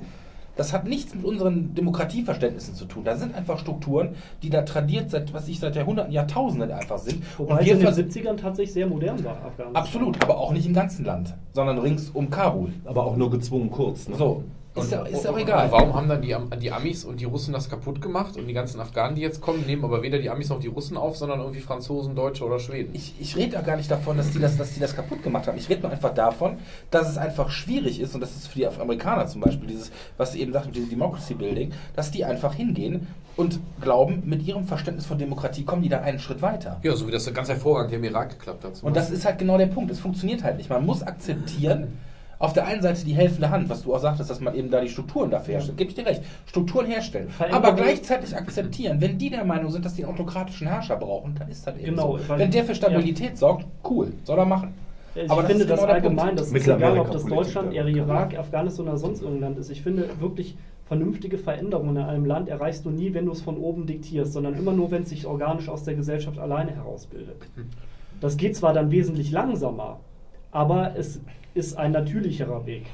Das 0.57 0.73
hat 0.73 0.85
nichts 0.87 1.15
mit 1.15 1.23
unseren 1.23 1.73
Demokratieverständnissen 1.75 2.75
zu 2.75 2.85
tun. 2.85 3.03
Da 3.03 3.15
sind 3.15 3.33
einfach 3.35 3.57
Strukturen, 3.59 4.15
die 4.43 4.49
da 4.49 4.63
tradiert 4.63 5.09
seit, 5.09 5.33
was 5.33 5.47
ich 5.47 5.59
seit 5.59 5.75
Jahrhunderten, 5.75 6.11
Jahrtausenden 6.11 6.71
einfach 6.71 6.97
sind. 6.97 7.23
Wobei 7.37 7.53
Und 7.53 7.59
es 7.61 7.65
wir 7.65 7.73
in 7.73 7.79
den 7.79 7.85
vers- 7.85 7.97
70ern 7.97 8.35
tatsächlich 8.37 8.73
sehr 8.73 8.87
modern 8.87 9.23
war, 9.23 9.37
Afghanistan. 9.45 9.75
Absolut, 9.75 10.21
aber 10.21 10.37
auch 10.37 10.51
nicht 10.51 10.65
im 10.65 10.73
ganzen 10.73 11.05
Land, 11.05 11.33
sondern 11.53 11.77
rings 11.79 12.09
um 12.09 12.29
Kabul. 12.29 12.73
Aber 12.85 13.05
auch 13.05 13.15
nur 13.15 13.29
gezwungen 13.31 13.71
kurz, 13.71 14.07
ne? 14.09 14.15
So, 14.17 14.43
ist 14.76 14.91
ja, 14.91 15.03
ist 15.03 15.26
ja 15.26 15.32
auch 15.32 15.38
egal. 15.38 15.65
Und 15.65 15.72
warum 15.72 15.93
haben 15.93 16.07
dann 16.07 16.22
die, 16.22 16.36
die 16.59 16.72
Amis 16.72 17.03
und 17.03 17.19
die 17.19 17.26
Russen 17.26 17.53
das 17.53 17.69
kaputt 17.69 18.01
gemacht 18.01 18.38
und 18.38 18.47
die 18.47 18.53
ganzen 18.53 18.80
Afghanen, 18.80 19.15
die 19.15 19.22
jetzt 19.22 19.41
kommen, 19.41 19.65
nehmen 19.65 19.84
aber 19.84 20.01
weder 20.01 20.17
die 20.19 20.30
Amis 20.30 20.49
noch 20.49 20.59
die 20.59 20.67
Russen 20.67 20.95
auf, 20.95 21.17
sondern 21.17 21.39
irgendwie 21.39 21.59
Franzosen, 21.59 22.15
Deutsche 22.15 22.45
oder 22.45 22.59
Schweden? 22.59 22.91
Ich, 22.93 23.15
ich 23.19 23.36
rede 23.36 23.55
ja 23.55 23.61
gar 23.61 23.76
nicht 23.76 23.91
davon, 23.91 24.15
dass 24.15 24.32
die, 24.32 24.39
das, 24.39 24.57
dass 24.57 24.74
die 24.74 24.80
das 24.80 24.95
kaputt 24.95 25.24
gemacht 25.24 25.47
haben. 25.47 25.57
Ich 25.57 25.67
rede 25.67 25.82
nur 25.82 25.91
einfach 25.91 26.13
davon, 26.13 26.59
dass 26.89 27.09
es 27.09 27.17
einfach 27.17 27.49
schwierig 27.49 27.99
ist 27.99 28.15
und 28.15 28.22
das 28.22 28.32
ist 28.32 28.47
für 28.47 28.59
die 28.59 28.67
Amerikaner 28.67 29.28
zum 29.28 29.41
Beispiel, 29.41 29.67
dieses, 29.67 29.91
was 30.17 30.32
sie 30.32 30.41
eben 30.41 30.53
sagt, 30.53 30.67
mit 30.67 30.76
diesem 30.76 30.89
Democracy 30.89 31.34
Building, 31.34 31.74
dass 31.95 32.11
die 32.11 32.24
einfach 32.24 32.53
hingehen 32.53 33.07
und 33.36 33.59
glauben, 33.82 34.24
mit 34.26 34.45
ihrem 34.45 34.65
Verständnis 34.65 35.05
von 35.05 35.17
Demokratie 35.17 35.63
kommen 35.63 35.82
die 35.82 35.89
da 35.89 36.01
einen 36.01 36.19
Schritt 36.19 36.41
weiter. 36.41 36.80
Ja, 36.84 36.95
so 36.95 37.07
wie 37.07 37.11
das 37.11 37.32
ganz 37.34 37.49
hervorragend 37.49 37.89
hier 37.91 37.99
im 37.99 38.05
Irak 38.05 38.30
geklappt 38.32 38.63
hat. 38.63 38.84
Und 38.84 38.95
das 38.95 39.09
ist 39.09 39.26
halt 39.26 39.39
genau 39.39 39.57
der 39.57 39.67
Punkt. 39.67 39.91
Es 39.91 39.99
funktioniert 39.99 40.43
halt 40.43 40.57
nicht. 40.57 40.69
Man 40.69 40.86
muss 40.86 41.01
akzeptieren, 41.03 41.97
auf 42.41 42.53
der 42.53 42.65
einen 42.65 42.81
Seite 42.81 43.05
die 43.05 43.13
helfende 43.13 43.49
Hand, 43.51 43.69
was 43.69 43.83
du 43.83 43.93
auch 43.93 43.99
sagtest, 43.99 44.29
dass 44.29 44.39
man 44.41 44.55
eben 44.55 44.71
da 44.71 44.81
die 44.81 44.89
Strukturen 44.89 45.29
dafür 45.29 45.53
herstellt. 45.55 45.77
Gebe 45.77 45.89
ich 45.91 45.95
dir 45.95 46.05
recht. 46.05 46.23
Strukturen 46.47 46.87
herstellen. 46.87 47.29
Veränderung- 47.29 47.63
Aber 47.65 47.75
gleichzeitig 47.75 48.35
akzeptieren. 48.35 48.99
Wenn 48.99 49.17
die 49.19 49.29
der 49.29 49.45
Meinung 49.45 49.69
sind, 49.71 49.85
dass 49.85 49.93
die 49.93 50.03
einen 50.03 50.13
autokratischen 50.13 50.67
Herrscher 50.67 50.95
brauchen, 50.95 51.35
dann 51.37 51.49
ist 51.49 51.67
das 51.67 51.75
eben 51.77 51.85
Genau, 51.91 52.17
so. 52.17 52.29
weil- 52.29 52.39
Wenn 52.39 52.51
der 52.51 52.63
für 52.63 52.73
Stabilität 52.73 53.37
sorgt, 53.37 53.65
cool, 53.89 54.11
soll 54.23 54.39
er 54.39 54.45
machen. 54.45 54.73
Ich 55.13 55.29
Aber 55.29 55.41
das 55.41 55.51
finde 55.51 55.63
ist 55.65 55.69
das 55.69 55.79
genau 55.79 55.85
der 55.87 55.95
allgemein, 55.95 56.35
das 56.35 56.47
ist 56.47 56.53
Mittelamerika 56.53 56.91
egal, 56.93 57.05
ob 57.05 57.11
das 57.11 57.25
Deutschland, 57.25 57.73
ja. 57.73 57.85
Irak, 57.85 58.37
Afghanistan 58.39 58.87
oder 58.87 58.97
sonst 58.97 59.21
irgendein 59.21 59.41
Land 59.41 59.57
ist. 59.59 59.69
Ich 59.69 59.81
finde 59.83 60.09
wirklich 60.19 60.55
vernünftige 60.87 61.37
Veränderungen 61.37 61.97
in 61.97 62.03
einem 62.03 62.25
Land 62.25 62.49
erreichst 62.49 62.85
du 62.85 62.89
nie, 62.89 63.13
wenn 63.13 63.25
du 63.25 63.33
es 63.33 63.41
von 63.41 63.57
oben 63.57 63.85
diktierst, 63.85 64.33
sondern 64.33 64.55
immer 64.57 64.71
nur, 64.73 64.89
wenn 64.89 65.03
es 65.03 65.09
sich 65.09 65.27
organisch 65.27 65.69
aus 65.69 65.83
der 65.83 65.93
Gesellschaft 65.95 66.39
alleine 66.39 66.71
herausbildet. 66.75 67.35
Das 68.19 68.37
geht 68.37 68.55
zwar 68.55 68.73
dann 68.73 68.89
wesentlich 68.91 69.31
langsamer, 69.31 69.99
aber 70.51 70.93
es 70.97 71.21
ist 71.53 71.77
ein 71.77 71.91
natürlicherer 71.91 72.65
Weg. 72.65 72.85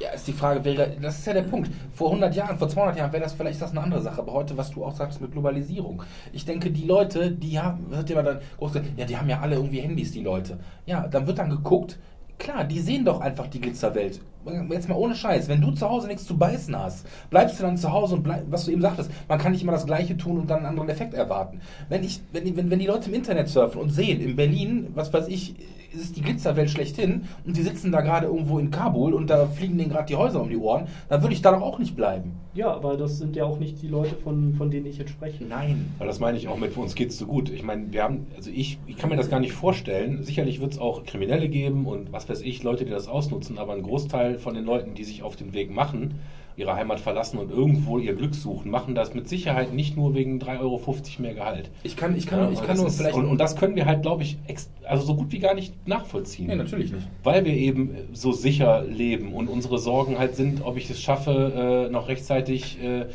Ja, 0.00 0.10
ist 0.10 0.26
die 0.26 0.32
Frage, 0.32 0.64
wäre, 0.64 0.96
das 1.00 1.20
ist 1.20 1.26
ja 1.26 1.32
der 1.32 1.42
Punkt. 1.42 1.70
Vor 1.94 2.08
100 2.08 2.34
Jahren, 2.34 2.58
vor 2.58 2.68
200 2.68 2.96
Jahren 2.96 3.12
wäre 3.12 3.22
das 3.22 3.34
vielleicht 3.34 3.62
das 3.62 3.70
eine 3.70 3.82
andere 3.82 4.02
Sache. 4.02 4.20
Aber 4.20 4.32
heute, 4.32 4.56
was 4.56 4.72
du 4.72 4.84
auch 4.84 4.94
sagst 4.94 5.20
mit 5.20 5.30
Globalisierung. 5.30 6.02
Ich 6.32 6.44
denke, 6.44 6.72
die 6.72 6.86
Leute, 6.86 7.30
die 7.30 7.60
haben, 7.60 7.88
wird 7.90 8.10
immer 8.10 8.24
dann 8.24 8.40
groß 8.58 8.72
gesagt, 8.72 8.98
ja, 8.98 9.04
die 9.04 9.16
haben 9.16 9.28
ja 9.28 9.40
alle 9.40 9.54
irgendwie 9.54 9.78
Handys, 9.78 10.10
die 10.10 10.22
Leute. 10.22 10.58
Ja, 10.86 11.06
dann 11.06 11.28
wird 11.28 11.38
dann 11.38 11.50
geguckt, 11.50 12.00
klar, 12.38 12.64
die 12.64 12.80
sehen 12.80 13.04
doch 13.04 13.20
einfach 13.20 13.46
die 13.46 13.60
Glitzerwelt. 13.60 14.20
Jetzt 14.70 14.88
mal 14.88 14.96
ohne 14.96 15.14
Scheiß, 15.14 15.48
wenn 15.48 15.60
du 15.60 15.70
zu 15.70 15.88
Hause 15.88 16.08
nichts 16.08 16.24
zu 16.24 16.36
beißen 16.36 16.76
hast, 16.76 17.06
bleibst 17.30 17.58
du 17.58 17.62
dann 17.62 17.76
zu 17.76 17.92
Hause 17.92 18.16
und 18.16 18.22
bleib, 18.22 18.44
was 18.50 18.64
du 18.64 18.72
eben 18.72 18.82
sagtest, 18.82 19.10
man 19.28 19.38
kann 19.38 19.52
nicht 19.52 19.62
immer 19.62 19.72
das 19.72 19.86
Gleiche 19.86 20.16
tun 20.16 20.38
und 20.38 20.50
dann 20.50 20.58
einen 20.58 20.66
anderen 20.66 20.88
Effekt 20.88 21.14
erwarten. 21.14 21.60
Wenn 21.88 22.02
ich, 22.02 22.20
wenn, 22.32 22.44
die- 22.44 22.56
wenn, 22.56 22.70
wenn 22.70 22.78
die 22.78 22.86
Leute 22.86 23.08
im 23.08 23.14
Internet 23.14 23.48
surfen 23.48 23.80
und 23.80 23.90
sehen, 23.90 24.20
in 24.20 24.34
Berlin, 24.36 24.88
was 24.94 25.12
weiß 25.12 25.28
ich, 25.28 25.54
ist 25.94 26.02
es 26.04 26.12
die 26.12 26.22
Glitzerwelt 26.22 26.70
schlechthin 26.70 27.24
und 27.44 27.54
die 27.54 27.60
sitzen 27.62 27.92
da 27.92 28.00
gerade 28.00 28.26
irgendwo 28.26 28.58
in 28.58 28.70
Kabul 28.70 29.12
und 29.12 29.28
da 29.28 29.46
fliegen 29.46 29.76
denen 29.76 29.90
gerade 29.90 30.06
die 30.06 30.16
Häuser 30.16 30.40
um 30.40 30.48
die 30.48 30.56
Ohren, 30.56 30.86
dann 31.10 31.20
würde 31.20 31.34
ich 31.34 31.42
da 31.42 31.52
doch 31.52 31.60
auch 31.60 31.78
nicht 31.78 31.94
bleiben. 31.94 32.32
Ja, 32.54 32.70
aber 32.72 32.96
das 32.96 33.18
sind 33.18 33.36
ja 33.36 33.44
auch 33.44 33.58
nicht 33.58 33.80
die 33.82 33.88
Leute, 33.88 34.14
von, 34.14 34.54
von 34.54 34.70
denen 34.70 34.86
ich 34.86 34.96
jetzt 34.96 35.10
spreche. 35.10 35.44
Nein. 35.44 35.90
Aber 35.98 36.06
das 36.06 36.18
meine 36.18 36.38
ich 36.38 36.48
auch 36.48 36.56
mit, 36.58 36.72
für 36.72 36.80
uns 36.80 36.94
geht's 36.94 37.18
so 37.18 37.26
gut. 37.26 37.50
Ich 37.50 37.62
meine, 37.62 37.92
wir 37.92 38.02
haben, 38.04 38.26
also 38.36 38.50
ich, 38.50 38.78
ich 38.86 38.96
kann 38.96 39.10
mir 39.10 39.16
das 39.16 39.28
gar 39.30 39.40
nicht 39.40 39.52
vorstellen. 39.52 40.22
Sicherlich 40.22 40.60
wird 40.62 40.72
es 40.72 40.78
auch 40.78 41.04
Kriminelle 41.04 41.48
geben 41.50 41.86
und 41.86 42.10
was 42.12 42.26
weiß 42.28 42.40
ich, 42.40 42.62
Leute, 42.62 42.84
die 42.86 42.90
das 42.90 43.06
ausnutzen, 43.08 43.58
aber 43.58 43.74
ein 43.74 43.82
Großteil 43.82 44.31
von 44.38 44.54
den 44.54 44.64
Leuten, 44.64 44.94
die 44.94 45.04
sich 45.04 45.22
auf 45.22 45.36
den 45.36 45.52
Weg 45.52 45.70
machen, 45.70 46.14
ihre 46.56 46.74
Heimat 46.74 47.00
verlassen 47.00 47.38
und 47.38 47.50
irgendwo 47.50 47.98
ihr 47.98 48.14
Glück 48.14 48.34
suchen, 48.34 48.70
machen 48.70 48.94
das 48.94 49.14
mit 49.14 49.28
Sicherheit 49.28 49.72
nicht 49.72 49.96
nur 49.96 50.14
wegen 50.14 50.38
3,50 50.38 50.60
Euro 50.60 50.80
mehr 51.18 51.34
Gehalt. 51.34 51.70
Ich 51.82 51.96
kann, 51.96 52.16
ich 52.16 52.26
kann, 52.26 52.40
Ja, 52.40 52.50
ich 52.50 52.58
kann 52.58 52.68
das 52.68 52.80
nur 52.80 52.90
vielleicht. 52.90 53.14
und, 53.16 53.26
und 53.26 53.38
das 53.38 53.56
können 53.56 53.74
wir 53.74 53.86
halt, 53.86 54.02
glaube 54.02 54.22
ich, 54.22 54.36
also 54.84 55.04
so 55.04 55.14
gut 55.14 55.32
wie 55.32 55.38
gar 55.38 55.54
nicht 55.54 55.86
nachvollziehen. 55.88 56.48
Nee, 56.48 56.56
natürlich 56.56 56.92
nicht. 56.92 57.06
Weil 57.22 57.44
wir 57.44 57.54
eben 57.54 57.94
so 58.12 58.32
sicher 58.32 58.82
leben 58.82 59.32
und 59.32 59.48
unsere 59.48 59.78
Sorgen 59.78 60.18
halt 60.18 60.36
sind, 60.36 60.62
ob 60.64 60.76
ich 60.76 60.90
es 60.90 61.00
schaffe, 61.00 61.86
äh, 61.88 61.92
noch 61.92 62.08
rechtzeitig, 62.08 62.82
äh, 62.82 63.06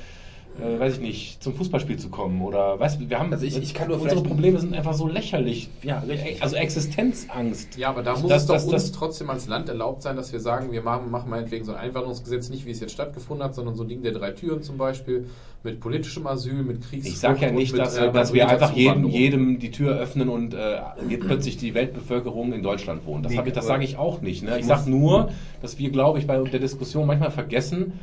äh, 0.62 0.80
weiß 0.80 0.96
ich 0.96 1.00
nicht, 1.02 1.44
zum 1.44 1.54
Fußballspiel 1.54 1.98
zu 1.98 2.10
kommen 2.10 2.42
oder, 2.42 2.80
weißt 2.80 3.00
du, 3.02 3.10
wir 3.10 3.20
haben, 3.20 3.32
Also 3.32 3.46
ich- 3.46 3.58
ich 3.62 3.74
kann 3.74 3.88
nur 3.90 4.02
unsere 4.02 4.22
Probleme 4.24 4.60
sind 4.60 4.74
einfach 4.74 4.94
so 4.94 5.08
lächerlich. 5.08 5.70
Ja, 5.84 6.00
richtig. 6.00 6.42
Also 6.42 6.56
Existenzangst. 6.56 7.78
Ja, 7.78 7.90
aber 7.90 8.04
da 8.04 8.14
muss 8.18 8.28
Das- 8.30 8.42
es 8.44 8.48
doch 8.48 8.54
das- 8.56 8.64
uns 8.66 8.72
das- 8.74 8.92
trotzdem 8.92 9.30
als 9.30 9.48
Land 9.48 9.70
erlaubt 9.70 10.02
sein, 10.02 10.16
dass 10.16 10.32
wir 10.34 10.40
sagen, 10.40 10.72
wir 10.72 10.82
machen, 10.82 11.12
machen 11.12 11.30
meinetwegen 11.30 11.66
so 11.66 11.74
ein 11.74 11.78
Einwanderungsgesetz, 11.78 12.50
nicht 12.50 12.66
wie 12.66 12.72
es 12.72 12.80
jetzt 12.80 12.92
stattgefunden 12.94 13.44
hat, 13.44 13.56
sondern 13.56 13.76
so 13.76 13.84
ein 13.84 13.90
Ding 13.90 14.02
der 14.02 14.12
drei 14.14 14.32
Türen 14.32 14.62
zum 14.64 14.78
Beispiel, 14.78 15.26
mit 15.64 15.80
politischem 15.80 16.26
Asyl, 16.28 16.64
mit 16.64 16.82
Kriegs. 16.88 17.08
Ich 17.08 17.18
sage 17.20 17.42
ja 17.42 17.52
nicht, 17.52 17.74
mit, 17.74 17.82
dass, 17.82 17.98
äh, 17.98 18.12
dass 18.12 18.32
wir 18.34 18.48
einfach 18.48 18.74
jedem, 18.74 19.06
jedem 19.08 19.60
die 19.60 19.72
Tür 19.72 19.98
öffnen 19.98 20.30
und 20.30 20.54
äh, 20.54 20.78
jetzt 21.10 21.26
plötzlich 21.28 21.58
die 21.58 21.74
Weltbevölkerung 21.74 22.54
in 22.54 22.64
Deutschland 22.64 23.06
wohnt. 23.06 23.26
Das, 23.26 23.34
Nee, 23.34 23.42
ich- 23.46 23.54
das 23.54 23.66
sage 23.68 23.84
ich 23.84 23.98
auch 23.98 24.22
nicht. 24.22 24.44
Ne? 24.44 24.60
Ich 24.60 24.66
sage 24.66 24.90
nur, 24.90 25.30
dass 25.62 25.78
wir, 25.80 25.90
glaube 25.90 26.20
ich, 26.20 26.28
bei 26.28 26.38
der 26.38 26.60
Diskussion 26.60 27.06
manchmal 27.08 27.32
vergessen, 27.32 28.00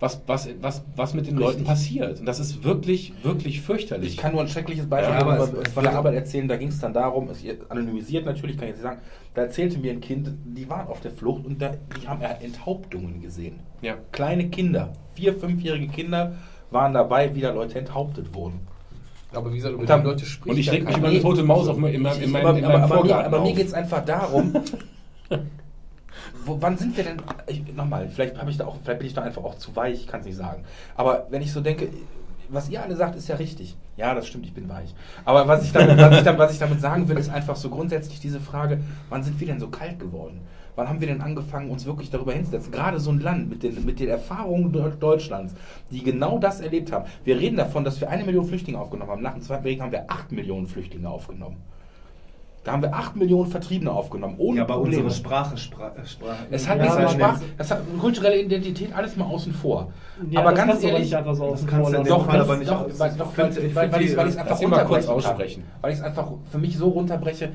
was, 0.00 0.20
was, 0.28 0.48
was, 0.60 0.82
was 0.94 1.14
mit 1.14 1.26
den 1.26 1.36
Richtig. 1.36 1.54
Leuten 1.56 1.64
passiert. 1.64 2.20
Und 2.20 2.26
das 2.26 2.38
ist 2.38 2.62
wirklich, 2.62 3.12
wirklich 3.24 3.60
fürchterlich. 3.60 4.10
Ich 4.12 4.16
kann 4.16 4.30
nur 4.32 4.42
ein 4.42 4.48
schreckliches 4.48 4.88
Beispiel 4.88 5.12
Ja, 5.14 5.20
aber 5.20 5.46
von, 5.48 5.62
es- 5.62 5.72
von 5.72 5.82
der 5.82 5.96
Arbeit 5.96 6.14
erzählen. 6.14 6.46
Da 6.46 6.56
ging 6.56 6.68
es 6.68 6.78
dann 6.78 6.92
darum, 6.92 7.28
es 7.30 7.42
anonymisiert 7.68 8.24
natürlich, 8.24 8.56
kann 8.56 8.66
ich 8.68 8.74
jetzt 8.76 8.82
nicht 8.84 8.90
sagen. 8.92 9.00
Da 9.34 9.42
erzählte 9.42 9.78
mir 9.78 9.90
ein 9.92 10.00
Kind, 10.00 10.30
die 10.44 10.68
waren 10.70 10.86
auf 10.86 11.00
der 11.00 11.10
Flucht 11.10 11.44
und 11.46 11.60
da, 11.60 11.72
die 12.00 12.06
haben 12.06 12.22
Enthauptungen 12.22 13.20
gesehen. 13.20 13.58
Ja. 13.82 13.94
Kleine 14.12 14.48
Kinder, 14.50 14.92
vier, 15.14 15.34
fünfjährige 15.34 15.88
Kinder 15.88 16.34
waren 16.70 16.94
dabei, 16.94 17.34
wie 17.34 17.40
da 17.40 17.52
Leute 17.52 17.78
enthauptet 17.78 18.32
wurden. 18.34 18.60
Aber 19.32 19.50
wie 19.52 19.56
gesagt, 19.56 19.72
über 19.74 19.80
Und 19.82 19.90
dann- 19.90 20.02
die 20.02 20.06
Leute 20.06 20.24
spricht 20.26 20.52
und 20.54 20.58
ich 20.60 20.70
reg 20.70 20.84
mich 20.86 20.96
über 20.96 21.08
eine 21.08 21.20
tote 21.20 21.42
Maus 21.42 21.66
auf, 21.68 21.76
in 21.76 21.82
meinem, 21.82 22.22
in 22.22 22.30
meinem, 22.30 22.46
aber, 22.46 22.58
in 22.58 22.64
aber, 22.64 22.72
meinem 22.78 22.84
aber, 22.84 22.94
mir, 22.94 23.00
Vorgarten 23.00 23.34
aber 23.34 23.42
mir 23.44 23.52
geht 23.52 23.66
es 23.66 23.74
einfach 23.74 24.04
darum, 24.04 24.52
Wo, 26.48 26.56
wann 26.60 26.76
sind 26.78 26.96
wir 26.96 27.04
denn? 27.04 27.16
Nochmal, 27.76 28.08
vielleicht 28.08 28.38
habe 28.38 28.50
ich 28.50 28.56
da 28.56 28.66
auch, 28.66 28.76
vielleicht 28.82 28.98
bin 29.00 29.06
ich 29.08 29.14
da 29.14 29.22
einfach 29.22 29.44
auch 29.44 29.56
zu 29.58 29.74
weich, 29.76 30.00
ich 30.00 30.06
kann 30.06 30.20
es 30.20 30.26
nicht 30.26 30.36
sagen. 30.36 30.64
Aber 30.96 31.26
wenn 31.30 31.42
ich 31.42 31.52
so 31.52 31.60
denke, 31.60 31.88
was 32.48 32.70
ihr 32.70 32.82
alle 32.82 32.96
sagt, 32.96 33.14
ist 33.16 33.28
ja 33.28 33.36
richtig. 33.36 33.76
Ja, 33.98 34.14
das 34.14 34.26
stimmt, 34.26 34.46
ich 34.46 34.54
bin 34.54 34.68
weich. 34.68 34.94
Aber 35.26 35.46
was 35.46 35.64
ich 35.64 35.72
damit, 35.72 35.98
was 35.98 36.16
ich, 36.16 36.22
damit- 36.24 36.38
was 36.40 36.52
ich 36.54 36.58
damit 36.58 36.80
sagen 36.80 37.06
will, 37.08 37.18
ist 37.18 37.28
einfach 37.28 37.56
so 37.56 37.68
grundsätzlich 37.68 38.20
diese 38.20 38.40
Frage, 38.40 38.80
wann 39.10 39.22
sind 39.22 39.38
wir 39.38 39.46
denn 39.46 39.60
so 39.60 39.68
kalt 39.68 39.98
geworden? 39.98 40.40
Wann 40.76 40.88
haben 40.88 41.00
wir 41.00 41.08
denn 41.08 41.20
angefangen, 41.20 41.70
uns 41.70 41.84
wirklich 41.84 42.08
darüber 42.08 42.32
hinzusetzen? 42.32 42.70
Gerade 42.72 43.00
so 43.00 43.10
ein 43.10 43.20
Land 43.20 43.50
mit 43.50 43.62
den, 43.64 43.84
mit 43.84 43.98
den 44.00 44.08
Erfahrungen 44.08 44.72
Deu- 44.72 44.94
Deutschlands, 44.98 45.52
die 45.90 46.02
genau 46.04 46.38
das 46.38 46.60
erlebt 46.60 46.92
haben. 46.92 47.04
Wir 47.24 47.38
reden 47.38 47.56
davon, 47.56 47.84
dass 47.84 48.00
wir 48.00 48.08
eine 48.08 48.24
Million 48.24 48.46
Flüchtlinge 48.46 48.78
aufgenommen 48.78 49.10
haben. 49.10 49.22
Nach 49.22 49.34
dem 49.34 49.42
Zweiten 49.42 49.64
Weltkrieg 49.64 49.82
haben 49.82 49.92
wir 49.92 50.04
acht 50.08 50.30
Millionen 50.32 50.68
Flüchtlinge 50.68 51.10
aufgenommen. 51.10 51.56
Da 52.68 52.72
haben 52.74 52.82
wir 52.82 52.94
acht 52.94 53.16
Millionen 53.16 53.50
Vertriebene 53.50 53.90
aufgenommen, 53.90 54.34
ohne 54.36 54.58
Ja, 54.58 54.64
aber 54.64 54.74
Probleme. 54.74 55.04
unsere 55.04 55.18
Sprache, 55.18 55.56
Spra 55.56 55.94
äh, 55.96 56.04
Sprache 56.06 56.36
Es 56.50 56.68
hat 56.68 56.76
Ja, 56.76 56.82
nichts 56.82 56.98
mit 56.98 57.06
aber- 57.06 57.14
Sprache, 57.14 57.40
das 57.56 57.70
hat 57.70 57.80
kulturelle 57.98 58.42
Identität, 58.42 58.92
alles 58.94 59.16
mal 59.16 59.24
außen 59.24 59.54
vor. 59.54 59.90
Ja, 60.28 60.40
aber 60.40 60.50
das 60.50 60.66
ganz 60.66 60.84
aber 60.84 60.92
ehrlich, 60.92 61.16
einfach 61.16 61.34
so 61.34 61.44
dem 61.46 61.50
kannst 61.54 61.72
du 61.72 61.76
Vorlauf 61.76 61.94
in 61.94 62.04
dem 62.04 62.08
doch, 62.10 62.26
Fall 62.26 62.38
das, 62.38 62.46
aber 62.46 62.56
nicht 62.58 62.70
doch, 62.70 62.84
aus. 62.84 62.98
weil, 62.98 63.12
doch, 63.16 63.38
weil, 63.38 63.48
Ich 63.64 63.74
weil, 63.74 63.90
weil 63.94 64.02
ich 64.02 64.10
es 64.12 64.36
einfach 64.36 64.60
runterbrechen 64.60 65.06
kann. 65.06 65.14
aussprechen. 65.16 65.64
Weil 65.80 65.92
ich 65.92 65.98
es 65.98 66.04
einfach 66.04 66.30
für 66.52 66.58
mich 66.58 66.76
so 66.76 66.88
runterbreche. 66.90 67.52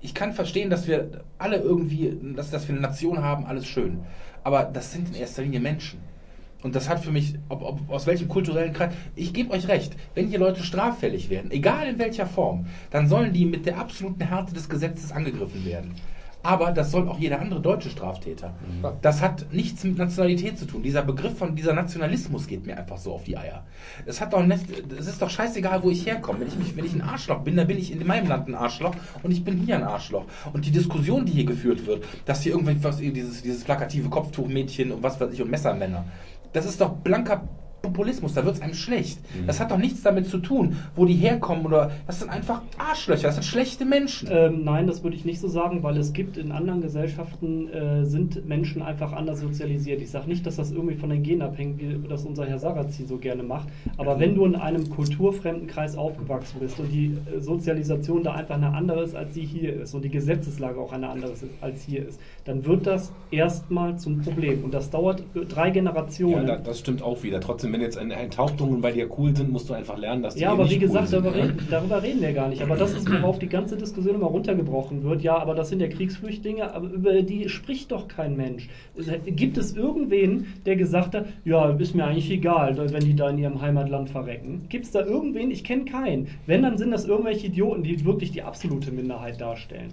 Ich 0.00 0.14
kann 0.14 0.32
verstehen, 0.32 0.70
dass 0.70 0.86
wir 0.86 1.24
alle 1.38 1.56
irgendwie, 1.56 2.16
dass, 2.36 2.52
dass 2.52 2.68
wir 2.68 2.74
eine 2.76 2.82
Nation 2.82 3.20
haben, 3.24 3.46
alles 3.46 3.66
schön. 3.66 4.02
Aber 4.44 4.62
das 4.62 4.92
sind 4.92 5.08
in 5.08 5.14
erster 5.16 5.42
Linie 5.42 5.58
Menschen. 5.58 5.98
Und 6.62 6.74
das 6.74 6.88
hat 6.88 7.00
für 7.00 7.12
mich, 7.12 7.34
ob, 7.48 7.62
ob, 7.62 7.90
aus 7.90 8.06
welchem 8.06 8.28
kulturellen 8.28 8.72
Kreis, 8.72 8.92
ich 9.14 9.32
gebe 9.32 9.52
euch 9.52 9.68
recht, 9.68 9.96
wenn 10.14 10.26
hier 10.26 10.40
Leute 10.40 10.62
straffällig 10.62 11.30
werden, 11.30 11.50
egal 11.52 11.86
in 11.86 11.98
welcher 11.98 12.26
Form, 12.26 12.66
dann 12.90 13.08
sollen 13.08 13.32
die 13.32 13.44
mit 13.44 13.64
der 13.66 13.78
absoluten 13.78 14.26
Härte 14.26 14.54
des 14.54 14.68
Gesetzes 14.68 15.12
angegriffen 15.12 15.64
werden. 15.64 15.94
Aber 16.42 16.70
das 16.70 16.92
soll 16.92 17.08
auch 17.08 17.18
jeder 17.18 17.40
andere 17.40 17.60
deutsche 17.60 17.90
Straftäter. 17.90 18.54
Das 19.02 19.20
hat 19.20 19.52
nichts 19.52 19.82
mit 19.82 19.98
Nationalität 19.98 20.58
zu 20.58 20.66
tun. 20.66 20.82
Dieser 20.82 21.02
Begriff 21.02 21.36
von 21.36 21.56
dieser 21.56 21.72
Nationalismus 21.72 22.46
geht 22.46 22.64
mir 22.64 22.78
einfach 22.78 22.96
so 22.96 23.12
auf 23.12 23.24
die 23.24 23.36
Eier. 23.36 23.66
Es 24.06 24.20
hat 24.20 24.32
doch 24.32 24.44
nicht, 24.44 24.64
es 24.96 25.08
ist 25.08 25.20
doch 25.20 25.30
scheißegal, 25.30 25.82
wo 25.82 25.90
ich 25.90 26.06
herkomme. 26.06 26.40
Wenn 26.40 26.48
ich, 26.48 26.56
mich, 26.56 26.76
wenn 26.76 26.84
ich 26.84 26.94
ein 26.94 27.02
Arschloch 27.02 27.40
bin, 27.40 27.56
dann 27.56 27.66
bin 27.66 27.76
ich 27.76 27.92
in 27.92 28.06
meinem 28.06 28.28
Land 28.28 28.48
ein 28.48 28.54
Arschloch 28.54 28.94
und 29.22 29.32
ich 29.32 29.42
bin 29.42 29.58
hier 29.58 29.76
ein 29.76 29.82
Arschloch. 29.82 30.24
Und 30.52 30.64
die 30.64 30.70
Diskussion, 30.70 31.26
die 31.26 31.32
hier 31.32 31.44
geführt 31.44 31.86
wird, 31.86 32.04
dass 32.24 32.42
hier 32.42 32.52
irgendwie 32.52 32.82
was, 32.82 32.98
dieses, 32.98 33.42
dieses 33.42 33.64
plakative 33.64 34.08
Kopftuchmädchen 34.08 34.92
und 34.92 35.02
was 35.02 35.20
weiß 35.20 35.32
ich 35.32 35.42
und 35.42 35.50
Messermänner, 35.50 36.04
das 36.52 36.64
ist 36.64 36.80
doch 36.80 36.90
blanker 36.90 37.42
Populismus, 37.82 38.34
da 38.34 38.44
wird 38.44 38.56
es 38.56 38.60
einem 38.62 38.74
schlecht. 38.74 39.18
Das 39.46 39.60
hat 39.60 39.70
doch 39.70 39.78
nichts 39.78 40.02
damit 40.02 40.26
zu 40.28 40.38
tun, 40.38 40.76
wo 40.96 41.04
die 41.04 41.14
herkommen 41.14 41.64
oder 41.66 41.90
das 42.06 42.20
sind 42.20 42.30
einfach 42.30 42.62
Arschlöcher, 42.76 43.28
das 43.28 43.36
sind 43.36 43.44
schlechte 43.44 43.84
Menschen. 43.84 44.28
Ähm, 44.30 44.64
nein, 44.64 44.86
das 44.86 45.02
würde 45.04 45.16
ich 45.16 45.24
nicht 45.24 45.40
so 45.40 45.48
sagen, 45.48 45.82
weil 45.82 45.96
es 45.96 46.12
gibt 46.12 46.36
in 46.36 46.52
anderen 46.52 46.80
Gesellschaften 46.82 47.68
äh, 47.68 48.04
sind 48.04 48.46
Menschen 48.48 48.82
einfach 48.82 49.12
anders 49.12 49.40
sozialisiert. 49.40 50.00
Ich 50.02 50.10
sage 50.10 50.28
nicht, 50.28 50.46
dass 50.46 50.56
das 50.56 50.70
irgendwie 50.72 50.96
von 50.96 51.10
den 51.10 51.22
Genen 51.22 51.42
abhängt, 51.42 51.80
wie 51.80 51.98
das 52.08 52.24
unser 52.24 52.46
Herr 52.46 52.58
Sarrazin 52.58 53.06
so 53.06 53.16
gerne 53.18 53.42
macht. 53.42 53.68
Aber 53.96 54.18
wenn 54.20 54.34
du 54.34 54.44
in 54.44 54.54
einem 54.56 54.88
kulturfremden 54.90 55.66
Kreis 55.68 55.96
aufgewachsen 55.96 56.58
bist 56.60 56.78
und 56.80 56.90
die 56.92 57.16
äh, 57.34 57.40
Sozialisation 57.40 58.22
da 58.22 58.32
einfach 58.34 58.56
eine 58.56 58.74
andere 58.74 59.02
ist, 59.02 59.14
als 59.14 59.34
sie 59.34 59.44
hier 59.44 59.82
ist 59.82 59.94
und 59.94 60.02
die 60.04 60.10
Gesetzeslage 60.10 60.78
auch 60.80 60.92
eine 60.92 61.08
andere 61.08 61.32
ist, 61.32 61.44
als 61.60 61.82
hier 61.82 62.06
ist, 62.06 62.20
dann 62.44 62.64
wird 62.64 62.86
das 62.86 63.12
erstmal 63.30 63.98
zum 63.98 64.20
Problem. 64.22 64.64
Und 64.64 64.74
das 64.74 64.90
dauert 64.90 65.22
drei 65.48 65.68
Ja, 65.68 65.72
Generationen. 65.74 66.46
da, 66.46 66.56
das 66.56 66.78
stimmt 66.80 67.02
auch 67.02 67.22
wieder. 67.22 67.40
Trotzdem, 67.40 67.67
wenn 67.72 67.80
jetzt 67.80 67.96
ein- 67.98 68.10
Enthauptungen 68.10 68.80
bei 68.80 68.92
dir 68.92 69.08
cool 69.18 69.34
sind, 69.36 69.50
musst 69.50 69.68
du 69.68 69.74
einfach 69.74 69.96
lernen, 69.98 70.22
dass 70.22 70.34
die 70.34 70.40
Ja, 70.42 70.48
eben 70.48 70.54
aber 70.60 70.64
nicht 70.64 70.74
wie 70.76 70.78
gesagt, 70.78 71.04
cool 71.04 71.08
sind. 71.08 71.24
darüber, 71.26 71.36
ne? 71.38 71.42
reden, 71.44 71.66
darüber 71.70 72.02
reden 72.02 72.20
wir 72.20 72.32
gar 72.32 72.48
nicht. 72.48 72.62
Aber 72.62 72.76
das 72.76 72.92
ist, 72.94 73.10
worauf 73.10 73.38
die 73.38 73.48
ganze 73.48 73.76
Diskussion 73.76 74.14
immer 74.14 74.26
runtergebrochen 74.26 75.02
wird. 75.04 75.22
Ja, 75.22 75.38
aber 75.38 75.54
das 75.54 75.68
sind 75.68 75.80
ja 75.80 75.88
Kriegsflüchtlinge, 75.88 76.72
aber 76.74 76.88
über 76.90 77.22
die 77.22 77.48
spricht 77.48 77.90
doch 77.92 78.08
kein 78.08 78.36
Mensch. 78.36 78.68
Gibt 79.26 79.56
es 79.58 79.76
irgendwen, 79.76 80.46
der 80.66 80.76
gesagt 80.76 81.14
hat, 81.14 81.26
ja, 81.44 81.70
ist 81.70 81.94
mir 81.94 82.04
eigentlich 82.04 82.30
egal, 82.30 82.76
wenn 82.92 83.04
die 83.04 83.14
da 83.16 83.30
in 83.30 83.38
ihrem 83.38 83.60
Heimatland 83.60 84.10
verrecken? 84.10 84.62
Gibt 84.68 84.84
es 84.86 84.90
da 84.92 85.04
irgendwen? 85.04 85.50
Ich 85.50 85.64
kenne 85.64 85.84
keinen. 85.84 86.28
Wenn, 86.46 86.62
dann 86.62 86.78
sind 86.78 86.90
das 86.90 87.04
irgendwelche 87.06 87.46
Idioten, 87.46 87.82
die 87.82 88.04
wirklich 88.04 88.32
die 88.32 88.42
absolute 88.42 88.90
Minderheit 88.90 89.40
darstellen. 89.40 89.90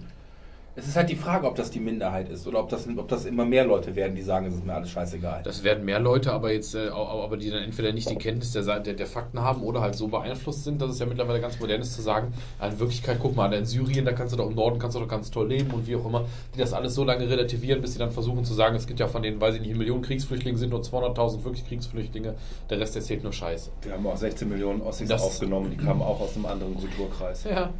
Es 0.78 0.86
ist 0.86 0.94
halt 0.94 1.08
die 1.08 1.16
Frage, 1.16 1.46
ob 1.46 1.54
das 1.54 1.70
die 1.70 1.80
Minderheit 1.80 2.28
ist 2.28 2.46
oder 2.46 2.60
ob 2.60 2.68
das, 2.68 2.86
ob 2.98 3.08
das 3.08 3.24
immer 3.24 3.46
mehr 3.46 3.64
Leute 3.64 3.96
werden, 3.96 4.14
die 4.14 4.20
sagen, 4.20 4.44
es 4.46 4.54
ist 4.54 4.66
mir 4.66 4.74
alles 4.74 4.90
scheißegal. 4.90 5.40
Das 5.42 5.64
werden 5.64 5.86
mehr 5.86 5.98
Leute, 6.00 6.34
aber 6.34 6.52
jetzt, 6.52 6.74
äh, 6.74 6.88
aber 6.90 7.38
die 7.38 7.48
dann 7.48 7.62
entweder 7.62 7.94
nicht 7.94 8.10
die 8.10 8.16
Kenntnis 8.16 8.52
der, 8.52 8.80
der, 8.80 8.92
der 8.92 9.06
Fakten 9.06 9.40
haben 9.40 9.62
oder 9.62 9.80
halt 9.80 9.94
so 9.94 10.08
beeinflusst 10.08 10.64
sind, 10.64 10.82
dass 10.82 10.90
es 10.90 10.98
ja 10.98 11.06
mittlerweile 11.06 11.40
ganz 11.40 11.58
modern 11.60 11.80
ist 11.80 11.94
zu 11.94 12.02
sagen, 12.02 12.34
in 12.62 12.78
Wirklichkeit, 12.78 13.16
guck 13.22 13.34
mal, 13.34 13.50
in 13.54 13.64
Syrien, 13.64 14.04
da 14.04 14.12
kannst 14.12 14.34
du 14.34 14.36
doch 14.36 14.50
im 14.50 14.54
Norden 14.54 14.78
kannst 14.78 14.96
du 14.96 15.00
doch 15.00 15.08
ganz 15.08 15.30
toll 15.30 15.48
leben 15.48 15.70
und 15.70 15.86
wie 15.86 15.96
auch 15.96 16.04
immer, 16.04 16.26
die 16.54 16.58
das 16.58 16.74
alles 16.74 16.94
so 16.94 17.04
lange 17.04 17.26
relativieren, 17.26 17.80
bis 17.80 17.94
sie 17.94 17.98
dann 17.98 18.10
versuchen 18.10 18.44
zu 18.44 18.52
sagen, 18.52 18.76
es 18.76 18.86
gibt 18.86 19.00
ja 19.00 19.08
von 19.08 19.22
denen, 19.22 19.40
weiß 19.40 19.54
ich 19.54 19.60
nicht, 19.62 19.70
eine 19.70 19.78
Million 19.78 20.02
Kriegsflüchtlinge 20.02 20.58
sind 20.58 20.68
nur 20.68 20.82
200.000 20.82 21.42
wirklich 21.42 21.66
Kriegsflüchtlinge, 21.66 22.34
der 22.68 22.78
Rest 22.80 22.94
erzählt 22.96 23.22
nur 23.22 23.32
Scheiße. 23.32 23.70
Wir 23.80 23.92
haben 23.92 24.06
auch 24.06 24.16
16 24.18 24.46
Millionen 24.46 24.82
Ossis 24.82 25.08
Das- 25.08 25.22
aufgenommen, 25.22 25.70
die 25.70 25.78
kamen 25.82 26.02
auch 26.02 26.20
aus 26.20 26.36
einem 26.36 26.44
anderen 26.44 26.74
Kulturkreis. 26.76 27.44
Ja. 27.44 27.70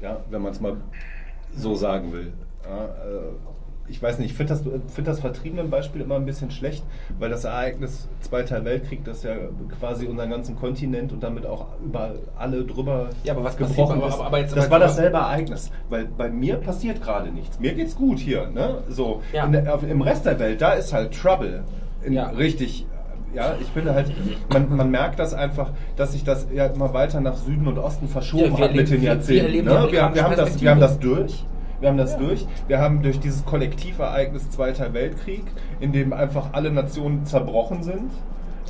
Ja, 0.00 0.20
wenn 0.30 0.42
man 0.42 0.52
es 0.52 0.60
mal 0.60 0.76
so 1.56 1.74
sagen 1.74 2.12
will. 2.12 2.32
Ja, 2.68 2.84
äh, 2.84 3.32
ich 3.86 4.02
weiß 4.02 4.18
nicht, 4.18 4.30
ich 4.30 4.36
finde 4.36 4.54
das, 4.54 4.62
find 4.94 5.06
das 5.06 5.20
vertriebene 5.20 5.64
Beispiel 5.64 6.00
immer 6.00 6.14
ein 6.14 6.24
bisschen 6.24 6.50
schlecht, 6.50 6.82
weil 7.18 7.28
das 7.28 7.44
Ereignis 7.44 8.08
Zweiter 8.22 8.64
Weltkrieg, 8.64 9.04
das 9.04 9.22
ja 9.24 9.34
quasi 9.78 10.06
unseren 10.06 10.30
ganzen 10.30 10.56
Kontinent 10.56 11.12
und 11.12 11.22
damit 11.22 11.44
auch 11.44 11.66
über 11.84 12.14
alle 12.38 12.64
drüber 12.64 13.10
Ja, 13.24 13.34
aber 13.34 13.44
was 13.44 13.58
gebrochen 13.58 14.00
passiert- 14.00 14.02
aber- 14.02 14.08
ist. 14.08 14.20
aber 14.20 14.38
jetzt- 14.38 14.56
das 14.56 14.64
aber- 14.64 14.70
war 14.72 14.78
dasselbe 14.78 15.18
Ereignis, 15.18 15.70
weil 15.90 16.06
bei 16.06 16.30
mir 16.30 16.56
passiert 16.56 17.02
gerade 17.02 17.30
nichts. 17.30 17.60
Mir 17.60 17.74
geht's 17.74 17.94
gut 17.94 18.18
hier, 18.18 18.46
ne? 18.48 18.78
So 18.88 19.20
Ja. 19.34 19.44
in 19.44 19.68
auf, 19.68 19.82
im 19.82 20.00
Rest 20.00 20.24
der 20.24 20.38
Welt, 20.38 20.62
da 20.62 20.72
ist 20.72 20.92
halt 20.94 21.12
Trouble. 21.14 21.64
In, 22.02 22.14
Ja. 22.14 22.28
Richtig. 22.30 22.86
Ja, 23.34 23.54
ich 23.60 23.66
finde 23.68 23.94
halt, 23.94 24.12
man, 24.52 24.76
man 24.76 24.90
merkt 24.90 25.18
das 25.18 25.34
einfach, 25.34 25.70
dass 25.96 26.12
sich 26.12 26.22
das 26.24 26.46
ja 26.54 26.66
immer 26.66 26.94
weiter 26.94 27.20
nach 27.20 27.36
Süden 27.36 27.66
und 27.66 27.78
Osten 27.78 28.08
verschoben 28.08 28.54
Ja, 28.56 28.64
hat 28.64 28.74
mit 28.74 28.90
den 28.90 29.02
Jahrzehnten. 29.02 29.52
wir 29.52 29.62
ne? 29.64 29.88
wir, 29.90 30.02
haben- 30.02 30.14
wir, 30.14 30.22
haben 30.22 30.36
das, 30.36 30.60
wir 30.60 30.70
haben 30.70 30.80
das 30.80 30.98
durch. 31.00 31.44
Wir 31.80 31.88
haben 31.88 31.98
das 31.98 32.16
durch. 32.16 32.46
Wir 32.68 32.78
haben 32.78 33.02
durch 33.02 33.18
dieses 33.20 33.44
Kollektivereignis 33.44 34.48
Zweiter 34.50 34.94
Weltkrieg, 34.94 35.42
in 35.80 35.92
dem 35.92 36.12
einfach 36.12 36.50
alle 36.52 36.70
Nationen 36.70 37.26
zerbrochen 37.26 37.82
sind 37.82 38.10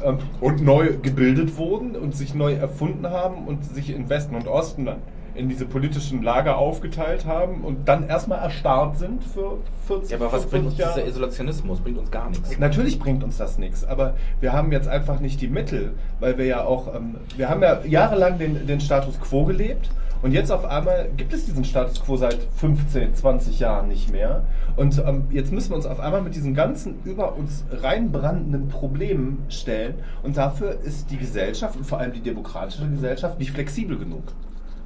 ähm, 0.05 0.19
und 0.41 0.62
neu 0.65 0.95
gebildet 1.01 1.57
wurden 1.59 1.95
und 1.97 2.17
sich 2.17 2.35
neu 2.35 2.55
erfunden 2.55 3.09
haben 3.11 3.45
und 3.47 3.65
sich 3.65 3.95
in 3.95 4.09
Westen 4.09 4.35
und 4.35 4.49
Osten 4.49 4.87
dann 4.87 4.97
in 5.35 5.49
diese 5.49 5.66
politischen 5.66 6.22
Lager 6.22 6.59
aufgeteilt 6.59 7.26
haben 7.26 7.62
und 7.62 7.89
dann 7.89 8.09
erstmal 8.09 8.39
erstarrt 8.39 8.99
sind 8.99 9.24
für 9.24 9.59
40 9.87 10.11
Ja, 10.11 10.16
aber 10.18 10.32
was 10.32 10.47
bringt 10.47 10.66
uns 10.66 10.74
50 10.74 10.78
Jahre. 10.78 10.95
dieser 10.95 11.09
Isolationismus? 11.09 11.80
Bringt 11.80 11.99
uns 11.99 12.11
gar 12.11 12.28
nichts. 12.30 12.59
Natürlich 12.59 12.99
bringt 12.99 13.24
uns 13.24 13.37
das 13.37 13.59
nichts, 13.59 13.85
aber 13.85 14.14
wir 14.41 14.53
haben 14.53 14.72
jetzt 14.72 14.89
einfach 14.89 15.20
nicht 15.20 15.41
die 15.41 15.49
Mittel, 15.49 15.93
weil 16.20 16.39
wir 16.39 16.47
ja 16.47 16.64
auch, 16.64 16.95
ähm, 16.95 17.16
wir 17.37 17.49
haben 17.49 17.62
ja 17.62 17.80
jahrelang 17.85 18.39
den, 18.39 18.66
den 18.66 18.80
Status 18.80 19.20
quo 19.20 19.45
gelebt 19.45 19.91
und 20.24 20.32
jetzt 20.32 20.51
auf 20.51 20.64
einmal 20.64 21.11
gibt 21.18 21.35
es 21.35 21.45
diesen 21.45 21.66
Status 21.66 22.03
quo 22.03 22.16
seit 22.16 22.39
15, 22.57 23.14
20 23.14 23.59
Jahren 23.61 23.89
nicht 23.89 24.11
mehr. 24.11 24.45
Und 24.74 24.99
ähm, 25.07 25.24
jetzt 25.30 25.53
müssen 25.53 25.70
wir 25.72 25.76
uns 25.76 25.85
auf 25.85 26.01
einmal 26.01 26.22
mit 26.22 26.35
diesen 26.35 26.55
ganzen 26.55 26.95
über 27.05 27.37
uns 27.37 27.64
reinbrandenden 27.70 28.68
Problemen 28.68 29.45
stellen 29.51 29.97
und 30.22 30.39
dafür 30.39 30.78
ist 30.82 31.11
die 31.11 31.18
Gesellschaft 31.18 31.76
und 31.76 31.85
vor 31.85 31.99
allem 31.99 32.14
die 32.14 32.22
demokratische 32.22 32.89
Gesellschaft 32.89 33.39
nicht 33.39 33.51
flexibel 33.51 33.99
genug. 33.99 34.22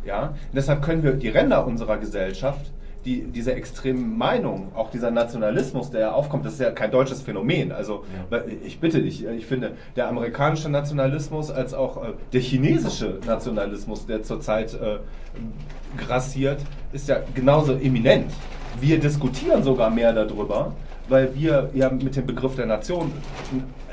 Ja? 0.09 0.29
Und 0.29 0.55
deshalb 0.55 0.83
können 0.83 1.03
wir 1.03 1.13
die 1.13 1.29
Ränder 1.29 1.67
unserer 1.67 1.99
Gesellschaft, 1.99 2.73
die, 3.05 3.23
diese 3.23 3.55
extremen 3.55 4.19
Meinung, 4.19 4.73
auch 4.75 4.91
dieser 4.91 5.11
Nationalismus, 5.11 5.91
der 5.91 6.01
ja 6.01 6.13
aufkommt, 6.13 6.45
das 6.45 6.55
ist 6.55 6.61
ja 6.61 6.71
kein 6.73 6.91
deutsches 6.91 7.23
Phänomen. 7.23 7.71
Also 7.71 8.05
weil 8.29 8.45
ich 8.65 8.81
bitte 8.81 9.01
dich, 9.01 9.25
ich 9.25 9.47
finde, 9.47 9.73
der 9.97 10.09
amerikanische 10.09 10.69
Nationalismus 10.69 11.51
als 11.51 11.75
auch 11.75 12.03
äh, 12.03 12.13
der 12.33 12.41
chinesische 12.41 13.21
Nationalismus, 13.25 14.07
der 14.07 14.23
zurzeit 14.25 14.75
äh, 14.75 14.99
grassiert, 15.97 16.61
ist 16.93 17.09
ja 17.09 17.19
genauso 17.35 17.75
eminent. 17.75 18.33
Wir 18.81 18.99
diskutieren 18.99 19.63
sogar 19.63 19.91
mehr 19.91 20.13
darüber, 20.13 20.73
weil 21.09 21.35
wir 21.35 21.71
ja 21.75 21.91
mit 21.91 22.17
dem 22.17 22.27
Begriff 22.27 22.57
der 22.57 22.67
Nation 22.67 23.13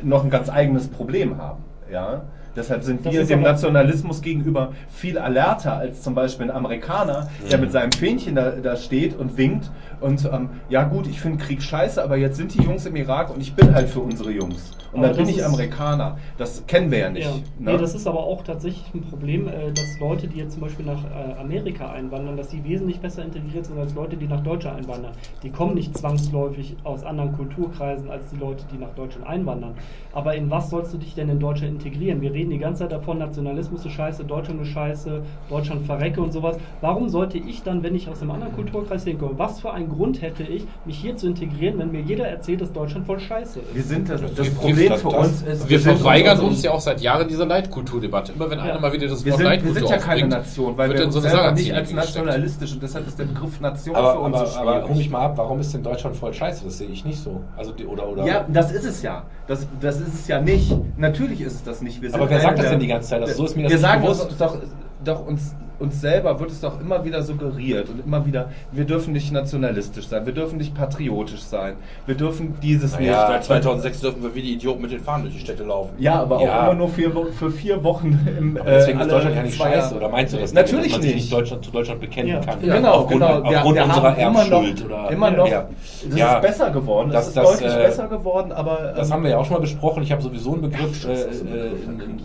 noch 0.02 0.24
ein 0.24 0.30
ganz 0.30 0.50
eigenes 0.50 0.88
Problem 0.88 1.38
haben. 1.38 1.64
Ja? 1.92 2.24
Deshalb 2.56 2.84
sind 2.84 3.06
Das 3.06 3.14
wir 3.14 3.26
dem 3.26 3.42
Nationalismus 3.42 4.22
gegenüber 4.22 4.72
viel 4.90 5.18
alerter 5.18 5.74
als 5.78 6.02
zum 6.02 6.16
Beispiel 6.16 6.50
ein 6.50 6.56
Amerikaner, 6.56 7.30
der 7.52 7.58
mit 7.58 7.72
seinem 7.72 7.92
Fähnchen 7.92 8.36
da, 8.36 8.52
da 8.52 8.76
steht 8.76 9.16
und 9.18 9.38
winkt 9.38 9.70
und 10.02 10.26
ähm, 10.32 10.50
ja 10.70 10.84
gut, 10.84 11.08
ich 11.08 11.20
finde 11.20 11.44
Krieg 11.44 11.62
scheiße, 11.62 12.04
aber 12.04 12.18
jetzt 12.18 12.38
sind 12.38 12.54
die 12.54 12.62
Jungs 12.62 12.86
im 12.86 12.96
Irak 12.96 13.34
und 13.34 13.42
ich 13.42 13.54
bin 13.54 13.74
halt 13.74 13.90
für 13.90 14.00
unsere 14.00 14.32
Jungs. 14.32 14.72
Und 14.96 15.04
Aber 15.04 15.14
dann 15.14 15.26
bin 15.26 15.36
ich 15.36 15.46
Amerikaner. 15.46 16.18
Das 16.38 16.66
kennen 16.68 16.90
wir 16.90 17.00
ja 17.00 17.10
nicht. 17.10 17.26
Ja. 17.26 17.36
ne? 17.60 17.72
Nee, 17.74 17.78
das 17.78 17.96
ist 17.96 18.08
aber 18.08 18.20
auch 18.20 18.44
tatsächlich 18.44 18.86
ein 18.94 19.02
Problem, 19.02 19.48
äh, 19.48 19.72
dass 19.74 20.00
Leute, 20.00 20.28
die 20.28 20.38
jetzt 20.38 20.54
zum 20.54 20.62
Beispiel 20.62 20.86
nach 20.86 21.04
äh, 21.04 21.40
Amerika 21.40 21.92
einwandern, 21.92 22.38
dass 22.38 22.48
die 22.48 22.64
wesentlich 22.64 23.02
besser 23.02 23.24
integriert 23.24 23.66
sind 23.66 23.78
als 23.78 23.94
Leute, 23.94 24.16
die 24.16 24.28
nach 24.28 24.42
Deutschland 24.42 24.78
einwandern. 24.78 25.12
Die 25.44 25.50
kommen 25.50 25.76
nicht 25.76 25.98
zwangsläufig 25.98 26.78
aus 26.86 27.04
anderen 27.04 27.34
Kulturkreisen 27.34 28.10
als 28.10 28.30
die 28.30 28.38
Leute, 28.38 28.64
die 28.72 28.78
nach 28.78 28.94
Deutschland 28.96 29.28
einwandern. 29.28 29.76
Aber 30.14 30.34
in 30.36 30.50
was 30.50 30.70
sollst 30.70 30.94
du 30.94 30.98
dich 30.98 31.14
denn 31.14 31.28
in 31.28 31.40
Deutschland 31.40 31.74
integrieren? 31.74 32.22
Wir 32.22 32.32
reden 32.32 32.52
die 32.52 32.58
ganze 32.58 32.84
Zeit 32.84 32.94
davon, 32.94 33.18
Nationalismus 33.18 33.86
ist 33.86 33.92
scheiße, 33.92 34.24
Deutschland 34.24 34.62
ist 34.62 34.70
scheiße, 34.70 35.22
Deutschland 35.50 35.86
verrecke 35.86 36.22
und 36.22 36.32
sowas. 36.32 36.58
Warum 36.80 37.10
sollte 37.10 37.38
ich 37.38 37.64
dann, 37.64 37.84
wenn 37.84 37.96
ich 37.96 38.08
aus 38.08 38.22
einem 38.22 38.32
anderen 38.32 38.54
Kulturkreis 38.54 39.04
hinkomme, 39.04 39.38
was 39.38 39.60
für 39.60 39.72
einen 39.86 39.96
Grund 39.96 40.22
hätte 40.22 40.44
ich, 40.44 40.66
mich 40.86 40.98
hier 40.98 41.16
zu 41.16 41.28
integrieren, 41.28 41.78
wenn 41.80 41.92
mir 41.92 42.02
jeder 42.02 42.28
erzählt, 42.28 42.62
dass 42.62 42.72
Deutschland 42.72 43.06
voll 43.06 43.20
scheiße 43.20 43.60
ist? 43.60 43.76
Wir 43.76 43.84
sind 43.84 44.10
das, 44.10 44.22
das 44.22 44.36
Gibt- 44.46 44.58
Problem 44.60 44.90
das- 44.90 45.02
für 45.02 45.10
das- 45.10 45.28
uns 45.28 45.42
ist, 45.44 45.70
Wir 45.70 45.80
sind 45.80 45.98
verweigern 45.98 46.40
uns 46.40 46.64
ja 46.64 46.72
auch 46.72 46.80
seit 46.82 47.02
Jahren 47.02 47.28
dieser 47.28 47.46
Leitkulturdebatte. 47.46 48.34
Immer 48.34 48.50
wenn 48.50 48.60
einer 48.60 48.80
mal 48.80 48.92
wieder 48.92 49.08
das 49.08 49.24
Wir 49.24 49.32
Wort 49.32 49.38
sind, 49.40 49.46
wir 49.46 49.52
Leitkultur 49.56 49.76
sind 49.88 49.90
ja 49.90 49.98
keine 49.98 50.28
Nation, 50.28 50.78
weil 50.78 50.92
wir 50.92 51.12
so 51.12 51.20
selber 51.20 51.52
nicht 51.52 51.74
als 51.74 51.92
nationalistisch 51.94 52.74
und 52.74 52.84
deshalb 52.84 53.08
ist 53.08 53.18
der 53.20 53.26
Begriff 53.26 53.60
Nation 53.62 53.96
Aber, 53.96 54.14
für 54.14 54.20
uns 54.20 54.36
aber, 54.38 54.46
so 54.48 54.60
aber 54.60 54.72
schwierig. 54.74 54.90
hol 54.90 54.96
mich 54.98 55.10
mal 55.10 55.20
ab, 55.26 55.34
warum 55.38 55.60
ist 55.60 55.74
denn 55.74 55.84
Deutschland 55.84 56.16
voll 56.16 56.34
scheiße? 56.34 56.66
Das 56.66 56.78
sehe 56.78 56.88
ich 56.88 57.06
nicht 57.06 57.20
so. 57.20 57.42
Also 57.56 57.72
die, 57.72 57.86
oder, 57.86 58.08
oder 58.10 58.26
Ja, 58.26 58.46
das 58.52 58.72
ist 58.72 58.86
es 58.86 59.02
ja. 59.02 59.24
Das, 59.48 59.68
das 59.80 60.00
ist 60.02 60.14
es 60.14 60.28
ja 60.28 60.42
nicht. 60.42 60.76
Natürlich 60.98 61.42
ist 61.42 61.54
es 61.54 61.64
das 61.64 61.82
nicht. 61.82 62.02
Wir 62.02 62.10
sind 62.10 62.20
Aber 62.20 62.30
wer 62.30 62.40
sagt 62.42 62.60
das 62.60 62.70
denn 62.70 62.80
die 62.80 62.88
ganze 62.88 63.10
Zeit? 63.10 63.22
Also 63.22 63.34
so 63.36 63.46
ist 63.46 63.56
mir 63.56 63.64
das 63.64 63.72
wir 63.72 63.76
nicht 63.78 63.82
sagen 63.82 64.02
bewusst. 64.02 64.26
uns 64.30 64.38
doch, 64.38 64.58
doch 65.04 65.28
uns, 65.28 65.56
uns 65.80 66.02
selber 66.02 66.40
wird 66.40 66.52
es 66.52 66.62
doch 66.62 66.80
immer 66.80 67.04
wieder 67.04 67.22
suggeriert 67.24 67.90
und 67.90 68.06
immer 68.06 68.26
wieder, 68.26 68.50
wir 68.72 68.86
dürfen 68.86 69.14
nicht 69.14 69.32
nationalistisch 69.32 70.08
sein, 70.08 70.26
wir 70.26 70.34
dürfen 70.34 70.58
nicht 70.58 70.74
patriotisch 70.76 71.42
sein, 71.44 71.76
wir 72.06 72.16
dürfen 72.16 72.56
dieses 72.62 72.94
Naja, 72.94 73.06
nicht. 73.28 73.28
Seit 73.28 73.44
2006 73.46 74.02
dürfen 74.02 74.24
wir 74.24 74.34
wie 74.36 74.42
die 74.42 74.54
Idioten 74.54 74.82
mit 74.82 74.92
den 74.92 75.00
Fahnen 75.02 75.24
durch 75.24 75.36
die 75.36 75.42
Städte 75.42 75.64
laufen. 75.64 75.94
Ja, 75.98 76.22
aber 76.22 76.42
Ja. 76.42 76.60
auch 76.60 76.64
immer 76.72 76.74
nur 76.76 76.90
Wo- 77.16 77.26
für 77.26 77.52
vier 77.52 77.84
Wochen 77.84 78.20
im 78.38 78.58
Aber 78.58 78.70
deswegen 78.72 79.00
äh, 79.00 79.04
ist 79.04 79.12
Deutschland 79.12 79.36
ja 79.36 79.44
nicht 79.44 79.58
scheiße. 79.58 79.96
Oder 79.96 80.10
meinst 80.10 80.34
du 80.34 80.38
das 80.38 80.54
Natürlich 80.54 80.86
dass 80.88 80.92
man 80.94 81.02
sich 81.02 81.14
nicht. 81.16 81.24
nicht 81.26 81.34
Deutschland, 81.34 81.66
zu 81.66 81.72
Deutschland 81.72 82.00
bekennen 82.02 82.30
Ja. 82.30 82.40
kann? 82.40 82.62
Genau, 82.62 82.92
aufgrund, 82.92 83.22
genau. 83.22 83.44
Wir, 83.50 83.58
aufgrund 83.58 83.76
wir 83.76 83.84
unserer 83.86 84.04
haben 84.04 84.18
immer 84.22 84.32
noch, 84.46 84.64
Erbschuld. 84.64 84.86
Oder, 84.86 85.12
immer 85.12 85.32
noch 85.32 85.48
Ja. 85.48 85.68
das 86.10 86.18
Ja. 86.18 86.36
ist 86.36 86.42
besser 86.42 86.70
geworden, 86.72 87.10
Das- 87.12 87.26
das, 87.26 87.28
ist 87.30 87.38
das, 87.38 87.52
deutlich 87.60 87.74
äh, 87.74 87.88
besser 87.88 88.08
geworden, 88.08 88.52
aber 88.52 88.94
Das 88.96 89.08
ähm, 89.08 89.14
haben 89.14 89.24
wir 89.24 89.30
ja 89.32 89.38
auch 89.38 89.46
schon 89.46 89.56
mal 89.56 89.60
besprochen. 89.62 90.04
Ich 90.04 90.12
habe 90.12 90.22
sowieso 90.22 90.54
einen 90.54 90.62
Begriff, 90.62 91.06
äh, 91.06 91.12
äh, 91.14 91.70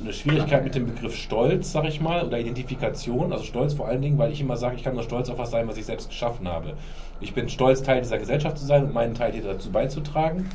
eine 0.03 0.13
Schwierigkeit 0.13 0.65
mit 0.65 0.75
dem 0.75 0.87
Begriff 0.87 1.15
Stolz, 1.17 1.73
sag 1.73 1.85
ich 1.87 2.01
mal, 2.01 2.25
oder 2.25 2.39
Identifikation. 2.39 3.33
Also 3.33 3.40
Stolz 3.45 3.75
vor 3.75 3.89
allen 3.89 4.03
Dingen, 4.03 4.19
weil 4.19 4.33
ich 4.33 4.41
immer 4.41 4.57
sage, 4.57 4.77
ich 4.77 4.85
kann 4.85 4.95
nur 4.95 5.03
stolz 5.03 5.29
auf 5.31 5.39
was 5.39 5.51
sein, 5.51 5.67
was 5.69 5.77
ich 5.77 5.87
selbst 5.87 6.09
geschaffen 6.09 6.49
habe. 6.49 6.75
Ich 7.21 7.35
bin 7.35 7.49
stolz, 7.49 7.83
Teil 7.83 8.01
dieser 8.01 8.19
Gesellschaft 8.19 8.59
zu 8.59 8.65
sein 8.67 8.85
und 8.85 8.95
meinen 8.95 9.15
Teil 9.15 9.33
hier 9.33 9.43
dazu 9.43 9.71
beizutragen. 9.71 10.49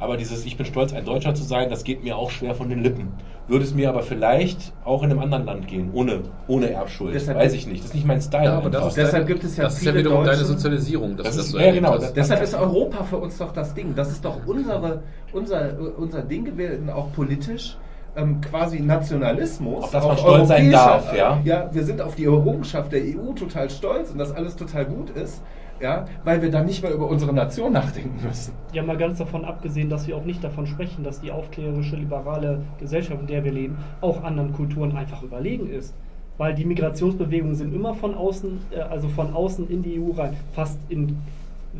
Aber 0.00 0.16
dieses 0.16 0.44
Ich 0.44 0.56
bin 0.56 0.66
stolz, 0.66 0.92
ein 0.92 1.04
Deutscher 1.04 1.32
zu 1.32 1.44
sein, 1.44 1.70
das 1.70 1.84
geht 1.84 2.02
mir 2.02 2.16
auch 2.16 2.30
schwer 2.30 2.56
von 2.56 2.68
den 2.68 2.82
Lippen. 2.82 3.12
Würde 3.46 3.64
es 3.64 3.72
mir 3.72 3.88
aber 3.88 4.02
vielleicht 4.02 4.72
auch 4.84 5.04
in 5.04 5.10
einem 5.12 5.20
anderen 5.20 5.44
Land 5.46 5.68
gehen, 5.68 5.90
ohne, 5.92 6.22
ohne 6.48 6.70
Erbschuld. 6.70 7.14
Deshalb- 7.14 7.38
Weiß 7.38 7.52
ich 7.54 7.68
nicht. 7.68 7.80
Das 7.80 7.86
ist 7.90 7.94
nicht 7.94 8.06
mein 8.06 8.20
Style. 8.20 8.44
Ja, 8.46 8.56
aber 8.58 8.68
das 8.70 8.88
ist 8.88 8.96
Deshalb 8.96 9.12
deine, 9.12 9.24
gibt 9.26 9.44
es 9.44 9.56
ja 9.56 9.64
das 9.64 9.74
ist 9.74 9.84
ja 9.84 9.92
viele 9.92 10.04
wiederum 10.04 10.24
deine 10.24 10.38
Deutsche- 10.38 10.46
Sozialisierung, 10.46 11.16
dass 11.16 11.26
Das 11.28 11.36
ist- 11.36 11.50
so 11.52 11.58
ja, 11.60 11.70
genau, 11.72 11.98
das- 11.98 12.12
Deshalb 12.14 12.42
ist 12.42 12.54
Europa 12.54 13.04
für 13.04 13.18
uns 13.18 13.38
doch 13.38 13.52
das 13.52 13.74
Ding. 13.74 13.94
Das 13.94 14.10
ist 14.10 14.24
doch 14.24 14.38
unsere, 14.44 15.02
unser, 15.32 15.70
unser 15.96 16.22
Ding 16.22 16.44
gewesen, 16.46 16.90
auch 16.90 17.12
politisch. 17.12 17.76
Ähm, 18.14 18.40
quasi 18.42 18.80
Nationalismus. 18.80 19.84
Auf 19.84 19.90
das 19.90 20.06
man 20.06 20.18
stolz 20.18 20.48
sein 20.48 20.70
darf, 20.70 21.16
ja. 21.16 21.40
Ja, 21.44 21.70
wir 21.72 21.82
sind 21.82 22.02
auf 22.02 22.14
die 22.14 22.24
Errungenschaft 22.24 22.92
der 22.92 23.00
EU 23.00 23.32
total 23.32 23.70
stolz 23.70 24.10
und 24.10 24.18
dass 24.18 24.32
alles 24.32 24.54
total 24.54 24.84
gut 24.84 25.10
ist, 25.10 25.42
ja, 25.80 26.04
weil 26.22 26.42
wir 26.42 26.50
dann 26.50 26.66
nicht 26.66 26.82
mehr 26.82 26.92
über 26.92 27.08
unsere 27.08 27.32
Nation 27.32 27.72
nachdenken 27.72 28.22
müssen. 28.22 28.52
Ja, 28.72 28.82
mal 28.82 28.98
ganz 28.98 29.18
davon 29.18 29.46
abgesehen, 29.46 29.88
dass 29.88 30.06
wir 30.06 30.16
auch 30.16 30.24
nicht 30.24 30.44
davon 30.44 30.66
sprechen, 30.66 31.04
dass 31.04 31.22
die 31.22 31.32
aufklärerische, 31.32 31.96
liberale 31.96 32.62
Gesellschaft, 32.78 33.20
in 33.20 33.26
der 33.26 33.44
wir 33.44 33.52
leben, 33.52 33.78
auch 34.02 34.22
anderen 34.22 34.52
Kulturen 34.52 34.94
einfach 34.94 35.22
überlegen 35.22 35.70
ist. 35.70 35.94
Weil 36.36 36.54
die 36.54 36.66
Migrationsbewegungen 36.66 37.54
sind 37.54 37.74
immer 37.74 37.94
von 37.94 38.14
außen, 38.14 38.60
äh, 38.72 38.80
also 38.80 39.08
von 39.08 39.34
außen 39.34 39.70
in 39.70 39.82
die 39.82 39.98
EU 39.98 40.12
rein, 40.12 40.36
fast 40.52 40.78
in 40.90 41.18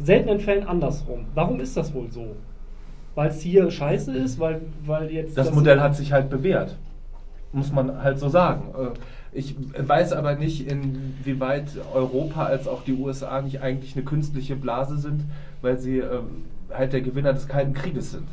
seltenen 0.03 0.41
Fällen 0.41 0.67
andersrum. 0.67 1.27
Warum 1.35 1.61
ist 1.61 1.77
das 1.77 1.93
wohl 1.93 2.11
so? 2.11 2.37
Weil 3.15 3.29
es 3.31 3.41
hier 3.41 3.71
scheiße 3.71 4.17
ist, 4.17 4.39
weil, 4.41 4.61
weil 4.87 5.11
jetzt. 5.11 5.37
Das 5.37 5.53
Modell 5.53 5.81
hat 5.81 5.97
sich 5.97 6.13
halt 6.13 6.31
bewährt. 6.31 6.77
Muss 7.53 7.71
man 7.73 8.03
halt 8.03 8.19
so 8.19 8.29
sagen. 8.29 8.63
Äh, 8.75 8.99
Ich 9.35 9.55
weiß 9.79 10.13
aber 10.13 10.35
nicht, 10.37 10.67
inwieweit 10.71 11.69
Europa 11.95 12.45
als 12.45 12.67
auch 12.69 12.83
die 12.85 12.93
USA 12.95 13.41
nicht 13.43 13.61
eigentlich 13.63 13.95
eine 13.97 14.05
künstliche 14.05 14.57
Blase 14.57 14.99
sind, 14.99 15.25
weil 15.63 15.79
sie 15.79 15.99
ähm, 15.99 16.45
halt 16.71 16.93
der 16.93 17.01
Gewinner 17.03 17.33
des 17.33 17.49
Kalten 17.49 17.73
Krieges 17.75 18.13
sind. 18.13 18.29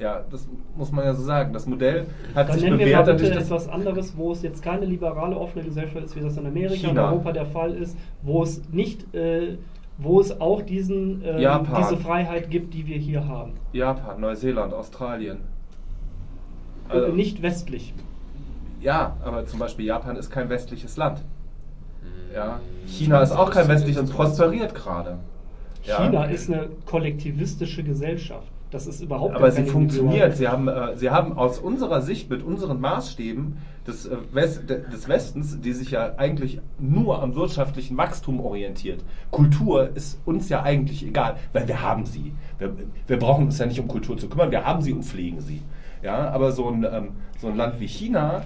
Ja, 0.00 0.22
das 0.30 0.46
muss 0.76 0.92
man 0.92 1.04
ja 1.04 1.14
so 1.14 1.22
sagen. 1.24 1.52
Das 1.52 1.66
Modell 1.66 2.06
hat 2.34 2.48
Dann 2.48 2.54
sich 2.54 2.64
nennen 2.64 2.78
wir 2.78 2.86
mal 2.96 3.02
bewährt. 3.02 3.20
bitte 3.20 3.34
etwas 3.40 3.68
anderes, 3.68 4.16
wo 4.16 4.30
es 4.30 4.42
jetzt 4.42 4.62
keine 4.62 4.84
liberale, 4.86 5.36
offene 5.36 5.64
Gesellschaft 5.64 6.04
ist, 6.04 6.14
wie 6.14 6.20
das 6.20 6.36
in 6.36 6.46
Amerika 6.46 6.88
und. 6.88 6.98
Europa 6.98 7.32
der 7.32 7.46
Fall 7.46 7.74
ist, 7.74 7.96
wo 8.22 8.42
es 8.44 8.62
nicht, 8.70 9.12
äh, 9.14 9.56
wo 9.98 10.20
es 10.20 10.40
auch 10.40 10.62
diesen, 10.62 11.22
äh, 11.22 11.40
Japan. 11.40 11.82
diese 11.82 11.96
Freiheit 12.00 12.50
gibt, 12.50 12.72
die 12.72 12.86
wir 12.86 12.96
hier 12.96 13.26
haben. 13.26 13.54
Japan, 13.72 14.20
Neuseeland, 14.20 14.72
Australien. 14.72 15.38
Also- 16.88 17.12
nicht 17.12 17.42
westlich. 17.42 17.92
Ja, 18.80 19.16
aber 19.24 19.44
zum 19.44 19.58
Beispiel 19.58 19.86
Japan 19.86 20.16
ist 20.16 20.30
kein 20.30 20.48
westliches 20.48 20.96
Land. 20.96 21.20
Ja. 22.32 22.60
Ich 22.86 22.98
China 22.98 23.20
ist 23.20 23.32
auch 23.32 23.50
kein 23.50 23.66
westliches 23.68 24.02
und 24.02 24.12
prosperiert 24.12 24.74
gerade. 24.74 25.18
Ja. 25.84 26.04
China 26.04 26.24
ist 26.24 26.48
eine 26.48 26.68
kollektivistische 26.86 27.82
Gesellschaft. 27.82 28.52
Das 28.70 28.86
ist 28.86 29.00
überhaupt 29.00 29.34
Aber 29.34 29.50
sie 29.50 29.62
funktioniert. 29.64 30.36
Sie 30.36 30.46
haben, 30.46 30.68
äh, 30.68 30.94
sie 30.96 31.08
haben 31.10 31.32
aus 31.38 31.58
unserer 31.58 32.02
Sicht 32.02 32.28
mit 32.28 32.42
unseren 32.42 32.80
Maßstäben 32.80 33.56
des, 33.86 34.04
äh, 34.06 34.16
West, 34.32 34.68
de- 34.68 34.82
des 34.90 35.08
Westens, 35.08 35.58
die 35.60 35.72
sich 35.72 35.92
ja 35.92 36.12
eigentlich 36.18 36.60
nur 36.78 37.22
am 37.22 37.34
wirtschaftlichen 37.34 37.96
Wachstum 37.96 38.40
orientiert. 38.40 39.02
Kultur 39.30 39.88
ist 39.96 40.20
uns 40.26 40.50
ja 40.50 40.62
eigentlich 40.62 41.06
egal, 41.06 41.36
weil 41.54 41.66
wir 41.66 41.80
haben 41.80 42.04
sie. 42.04 42.34
Wir, 42.58 42.74
wir 43.06 43.18
brauchen 43.18 43.46
uns 43.46 43.58
ja 43.58 43.64
nicht 43.64 43.80
um 43.80 43.88
Kultur 43.88 44.18
zu 44.18 44.28
kümmern, 44.28 44.50
wir 44.50 44.66
haben 44.66 44.82
sie 44.82 44.92
und 44.92 45.02
pflegen 45.02 45.40
sie. 45.40 45.62
Ja, 46.02 46.28
aber 46.30 46.52
so 46.52 46.68
ein, 46.68 46.84
ähm, 46.84 47.08
so 47.38 47.48
ein 47.48 47.56
Land 47.56 47.80
wie 47.80 47.88
China, 47.88 48.44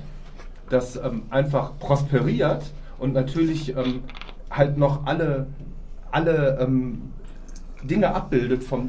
das 0.70 0.94
ähm, 0.96 1.24
einfach 1.30 1.78
prosperiert 1.80 2.62
und 3.00 3.12
natürlich 3.12 3.76
ähm, 3.76 4.04
halt 4.50 4.78
noch 4.78 5.04
alle, 5.04 5.48
alle 6.12 6.58
ähm, 6.60 7.10
Dinge 7.82 8.14
abbildet 8.14 8.62
vom 8.62 8.88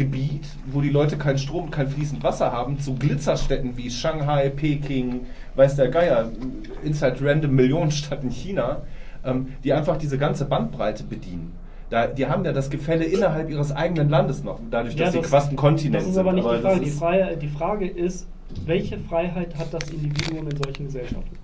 Drittweltgebiet, 0.00 0.46
wo 0.66 0.80
die 0.80 0.88
Leute 0.90 1.16
keinen 1.16 1.38
Strom, 1.38 1.64
und 1.64 1.70
kein 1.70 1.88
fließend 1.88 2.22
Wasser 2.22 2.52
haben, 2.52 2.78
zu 2.78 2.94
Glitzerstädten 2.94 3.76
wie 3.76 3.90
Shanghai, 3.90 4.48
Peking, 4.48 5.26
weiß 5.54 5.76
der 5.76 5.88
Geier, 5.88 6.30
Inside 6.82 7.16
Random 7.20 7.54
Millionenstadt 7.54 8.22
in 8.24 8.30
China, 8.30 8.82
ähm, 9.24 9.48
die 9.64 9.72
einfach 9.72 9.96
diese 9.96 10.18
ganze 10.18 10.46
Bandbreite 10.46 11.04
bedienen. 11.04 11.52
Da, 11.90 12.06
die 12.06 12.26
haben 12.26 12.44
ja 12.44 12.52
das 12.52 12.70
Gefälle 12.70 13.04
innerhalb 13.04 13.50
ihres 13.50 13.72
eigenen 13.72 14.08
Landes 14.08 14.44
noch, 14.44 14.60
dadurch, 14.70 14.94
dass 14.94 15.12
Ja, 15.14 15.22
sie 15.22 15.28
quasi 15.28 15.50
ein 15.50 15.56
Kontinent 15.56 15.96
Das 15.96 16.04
ist 16.08 16.14
sind. 16.14 16.20
aber 16.20 16.32
nicht 16.32 16.46
die 16.46 16.52
das 16.52 16.60
Frage. 16.62 16.80
Die, 16.80 16.90
Frage. 16.90 17.36
die 17.36 17.48
Frage 17.48 17.86
ist, 17.88 18.28
welche 18.64 18.98
Freiheit 18.98 19.56
hat 19.58 19.74
das 19.74 19.90
Individuum 19.90 20.48
in 20.48 20.56
solchen 20.56 20.86
Gesellschaften? 20.86 21.36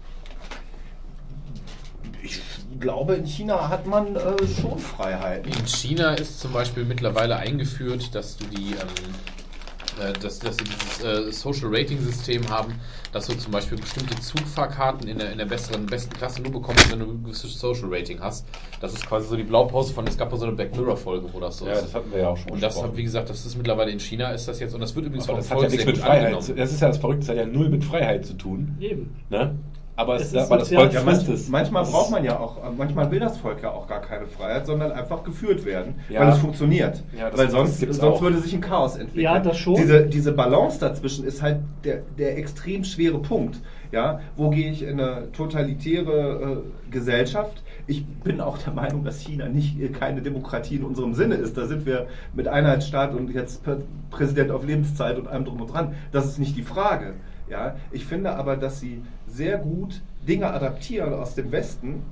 Ich 2.77 2.81
glaube, 2.81 3.15
in 3.15 3.27
China 3.27 3.69
hat 3.69 3.87
man 3.87 4.15
äh, 4.17 4.21
schon 4.61 4.79
Freiheiten. 4.79 5.51
In 5.53 5.67
China 5.67 6.15
ist 6.15 6.41
zum 6.41 6.53
Beispiel 6.53 6.85
mittlerweile 6.85 7.37
eingeführt, 7.37 8.15
dass 8.15 8.37
du 8.37 8.45
die, 8.47 8.73
ähm, 8.73 10.05
äh, 10.09 10.13
dass, 10.21 10.39
dass 10.41 10.57
sie 10.59 10.65
dieses 10.65 11.03
äh, 11.03 11.33
Social 11.33 11.69
Rating 11.75 11.99
System 12.01 12.47
haben, 12.51 12.75
dass 13.13 13.29
du 13.29 13.35
zum 13.35 13.51
Beispiel 13.53 13.79
bestimmte 13.79 14.15
Zugfahrkarten 14.21 15.09
in 15.09 15.19
der, 15.19 15.33
in 15.33 15.39
der 15.39 15.47
besseren, 15.47 15.87
besten 15.87 16.13
Klasse 16.13 16.43
nur 16.43 16.53
bekommst, 16.53 16.91
wenn 16.93 16.99
du 16.99 17.07
ein 17.07 17.25
gewisses 17.25 17.59
Social 17.59 17.89
Rating 17.91 18.21
hast. 18.21 18.47
Das 18.83 18.93
ist 18.93 19.07
quasi 19.07 19.27
so 19.27 19.37
die 19.37 19.43
Blaupause 19.45 19.95
von, 19.95 20.07
es 20.07 20.19
gab 20.19 20.31
mal 20.31 20.37
so 20.37 20.45
eine 20.45 20.55
Black 20.55 20.77
Mirror 20.77 20.99
Folge, 20.99 21.27
wo 21.33 21.41
das 21.41 21.57
so 21.57 21.67
Ja, 21.67 21.73
ist. 21.73 21.85
das 21.85 21.95
hatten 21.95 22.13
wir 22.13 22.19
ja 22.21 22.29
auch 22.29 22.37
schon 22.37 22.53
und 22.53 22.63
das, 22.63 22.83
hat, 22.83 22.95
wie 22.95 23.05
gesagt, 23.05 23.31
das 23.31 23.47
ist 23.47 23.57
mittlerweile 23.57 23.91
in 23.91 24.01
China 24.01 24.33
ist 24.33 24.47
das 24.49 24.61
jetzt, 24.61 24.75
und 24.75 24.81
das 24.81 24.95
wird 24.95 25.07
übrigens 25.07 25.25
Aber 25.31 25.39
vom 25.39 25.39
das 25.43 25.51
hat 25.51 25.59
Volk 25.59 25.71
ja 25.71 25.77
nichts 25.77 25.87
mit 25.87 25.99
Freiheit. 25.99 26.19
angenommen. 26.35 26.57
Das 26.59 26.73
ist 26.73 26.81
ja 26.83 26.89
das 26.89 26.99
Verrückte, 26.99 27.21
das 27.21 27.29
hat 27.31 27.37
ja 27.37 27.47
null 27.47 27.71
mit 27.71 27.85
Freiheit 27.85 28.27
zu 28.27 28.35
tun. 28.35 28.77
Eben. 28.81 29.17
Ne? 29.31 29.55
Aber, 29.99 30.17
es, 30.17 30.23
Es 30.25 30.29
ist 30.35 30.37
aber 30.39 30.59
das 30.59 30.69
Volk 30.71 30.93
Ja, 30.93 31.01
frisst 31.01 31.27
manch, 31.27 31.39
es. 31.41 31.49
manchmal 31.49 31.85
braucht 31.85 32.11
man 32.11 32.23
ja 32.23 32.39
auch, 32.39 32.59
manchmal 32.77 33.11
will 33.11 33.19
das 33.21 33.39
Volk 33.39 33.63
ja 33.63 33.71
auch 33.71 33.87
gar 33.87 34.01
keine 34.03 34.27
Freiheit, 34.27 34.67
sondern 34.67 34.93
einfach 34.93 35.25
geführt 35.25 35.65
werden, 35.65 35.95
Ja. 36.11 36.21
weil 36.21 36.29
es 36.29 36.39
funktioniert. 36.39 37.03
Ja, 37.19 37.31
das- 37.31 37.39
weil 37.41 37.51
sonst, 37.51 37.81
sonst 37.81 38.03
auch. 38.03 38.21
würde 38.21 38.39
sich 38.39 38.53
ein 38.55 38.61
Chaos 38.61 38.97
entwickeln. 38.97 39.25
Ja, 39.25 39.39
das 39.39 39.57
schon. 39.57 39.75
Diese, 39.77 40.05
diese 40.07 40.33
Balance 40.33 40.79
dazwischen 40.81 41.25
ist 41.25 41.41
halt 41.41 41.61
der, 41.85 42.03
der 42.19 42.37
extrem 42.37 42.85
schwere 42.85 43.19
Punkt. 43.21 43.59
Ja, 43.93 44.21
wo 44.37 44.51
gehe 44.51 44.71
ich 44.71 44.83
in 44.83 45.01
eine 45.01 45.31
totalitäre 45.33 46.63
äh, 46.89 46.91
Gesellschaft? 46.91 47.63
Ich 47.87 48.05
bin 48.05 48.41
auch 48.41 48.59
der 48.59 48.73
Meinung, 48.73 49.05
dass 49.05 49.21
China 49.21 49.49
nicht 49.49 49.81
äh, 49.81 49.89
keine 49.89 50.21
Demokratie 50.23 50.77
in 50.77 50.83
unserem 50.85 51.15
Sinne 51.15 51.37
ist. 51.37 51.57
Da 51.57 51.67
sind 51.67 51.87
wir 51.87 52.07
mit 52.35 52.49
Einheitsstaat 52.49 53.15
und 53.15 53.33
jetzt 53.33 53.65
Pr- 53.67 53.83
Präsident 54.11 54.51
auf 54.51 54.67
Lebenszeit 54.67 55.19
und 55.19 55.29
allem 55.29 55.45
drum 55.45 55.61
und 55.61 55.73
dran. 55.73 55.95
Das 56.13 56.27
ist 56.27 56.39
nicht 56.39 56.57
die 56.57 56.63
Frage. 56.63 57.15
Ja, 57.49 57.77
ich 57.93 58.05
finde 58.05 58.35
aber, 58.35 58.57
dass 58.57 58.81
sie 58.81 59.03
sehr 59.27 59.59
gut 59.59 60.03
Dinge 60.27 60.51
adaptieren 60.51 61.15
aus 61.15 61.35
dem 61.35 61.53
Westen, 61.53 62.03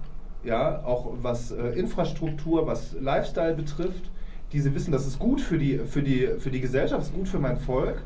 ja, 0.45 0.85
auch 0.85 1.13
was 1.23 1.51
äh, 1.51 1.71
Infrastruktur, 1.71 2.67
was 2.67 2.95
Lifestyle 3.01 3.55
betrifft, 3.55 4.11
die 4.53 4.61
sie 4.61 4.75
wissen, 4.75 4.93
das 4.93 5.07
ist 5.07 5.19
gut 5.19 5.41
für 5.41 5.59
die, 5.59 5.79
für 5.79 6.03
die, 6.03 6.29
für 6.39 6.51
die 6.51 6.61
Gesellschaft, 6.61 7.03
ist 7.03 7.15
gut 7.15 7.27
für 7.27 7.39
mein 7.41 7.57
Volk, 7.57 8.03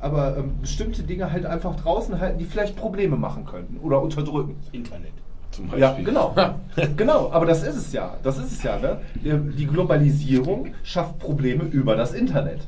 aber 0.00 0.38
ähm, 0.38 0.52
bestimmte 0.60 1.02
Dinge 1.02 1.30
halt 1.30 1.44
einfach 1.44 1.76
draußen 1.76 2.18
halten, 2.18 2.38
die 2.38 2.46
vielleicht 2.46 2.76
Probleme 2.76 3.16
machen 3.16 3.44
könnten 3.44 3.78
oder 3.78 4.00
unterdrücken. 4.00 4.56
Internet. 4.72 5.12
Zum 5.50 5.66
Beispiel. 5.66 5.80
Ja, 5.80 5.96
genau. 6.02 6.34
genau, 6.96 7.30
aber 7.32 7.44
das 7.44 7.64
ist 7.64 7.76
es 7.76 7.92
ja. 7.92 8.16
Das 8.22 8.38
ist 8.38 8.52
es 8.52 8.62
ja, 8.62 8.78
ne? 8.78 9.00
Die 9.14 9.66
Globalisierung 9.66 10.74
schafft 10.82 11.18
Probleme 11.18 11.64
über 11.64 11.96
das 11.96 12.14
Internet. 12.14 12.60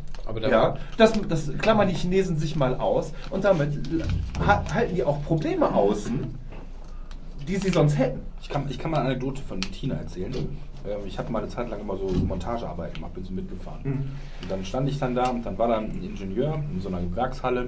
Ja, 0.50 0.76
das, 0.96 1.12
das 1.28 1.50
klammern 1.58 1.88
die 1.88 1.94
Chinesen 1.94 2.36
sich 2.38 2.54
mal 2.56 2.74
aus 2.76 3.12
und 3.30 3.44
damit 3.44 3.78
ha- 4.46 4.62
halten 4.72 4.94
die 4.94 5.04
auch 5.04 5.22
Probleme 5.24 5.72
außen, 5.74 6.34
die 7.48 7.56
sie 7.56 7.70
sonst 7.70 7.98
hätten. 7.98 8.20
Ich 8.40 8.48
kann, 8.48 8.66
ich 8.68 8.78
kann 8.78 8.90
mal 8.90 8.98
eine 8.98 9.06
Anekdote 9.10 9.42
von 9.42 9.60
Tina 9.60 9.96
erzählen. 9.96 10.32
Ähm, 10.86 10.98
Ich 11.06 11.18
habe 11.18 11.30
mal 11.32 11.40
eine 11.40 11.48
Zeit 11.48 11.68
lang 11.70 11.80
immer 11.80 11.96
so 11.96 12.06
Montagearbeiten 12.06 12.94
gemacht, 12.94 13.14
bin 13.14 13.24
so 13.24 13.32
mitgefahren. 13.32 13.80
Und 14.42 14.50
dann 14.50 14.64
stand 14.64 14.88
ich 14.88 14.98
dann 14.98 15.14
da 15.14 15.28
und 15.28 15.44
dann 15.44 15.58
war 15.58 15.68
da 15.68 15.78
ein 15.78 16.02
Ingenieur 16.02 16.62
in 16.72 16.80
so 16.80 16.88
einer 16.88 17.00
Werkshalle 17.16 17.62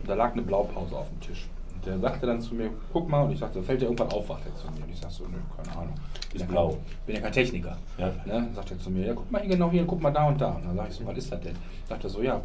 und 0.00 0.08
da 0.08 0.14
lag 0.14 0.32
eine 0.32 0.42
Blaupause 0.42 0.96
auf 0.96 1.08
dem 1.08 1.20
Tisch. 1.20 1.48
Der 1.84 1.98
sagte 1.98 2.26
dann 2.26 2.40
zu 2.40 2.54
mir, 2.54 2.70
guck 2.92 3.08
mal, 3.08 3.22
und 3.22 3.32
ich 3.32 3.38
sagte, 3.38 3.62
fällt 3.62 3.80
dir 3.80 3.86
irgendwann 3.86 4.10
auf, 4.10 4.26
sagt 4.26 4.46
er 4.46 4.54
zu 4.54 4.66
mir. 4.72 4.84
Und 4.84 4.92
ich 4.92 5.00
sag 5.00 5.10
so, 5.10 5.24
nö, 5.24 5.38
keine 5.56 5.76
Ahnung. 5.76 5.94
Ja 6.34 6.46
blau. 6.46 6.68
Kein, 6.68 6.78
bin 7.06 7.14
ja 7.16 7.20
kein 7.22 7.32
Techniker. 7.32 7.78
Ja. 7.98 8.06
Ne? 8.06 8.14
Dann 8.26 8.54
sagt 8.54 8.70
er 8.70 8.78
zu 8.78 8.90
mir, 8.90 9.06
ja, 9.06 9.14
guck 9.14 9.30
mal 9.30 9.40
hier 9.40 9.50
genau 9.50 9.70
hier, 9.70 9.84
guck 9.84 10.00
mal 10.00 10.10
da 10.10 10.28
und 10.28 10.40
da. 10.40 10.50
Und 10.50 10.66
dann 10.66 10.76
sag 10.76 10.88
ich 10.88 10.94
so, 10.94 11.06
was 11.06 11.16
ist 11.16 11.32
das 11.32 11.40
denn? 11.40 11.56
Sagt 11.88 12.04
er 12.04 12.10
so, 12.10 12.22
ja, 12.22 12.40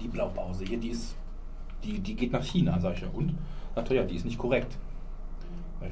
die 0.00 0.08
Blaupause 0.08 0.64
hier, 0.64 0.78
die 0.78 0.88
ist, 0.88 1.16
die, 1.82 1.98
die 1.98 2.14
geht 2.14 2.32
nach 2.32 2.44
China. 2.44 2.78
Sag 2.78 2.94
ich 2.94 3.02
ja, 3.02 3.08
und? 3.12 3.34
Sagt 3.74 3.90
er, 3.90 3.96
ja, 3.96 4.04
die 4.04 4.16
ist 4.16 4.24
nicht 4.24 4.38
korrekt. 4.38 4.76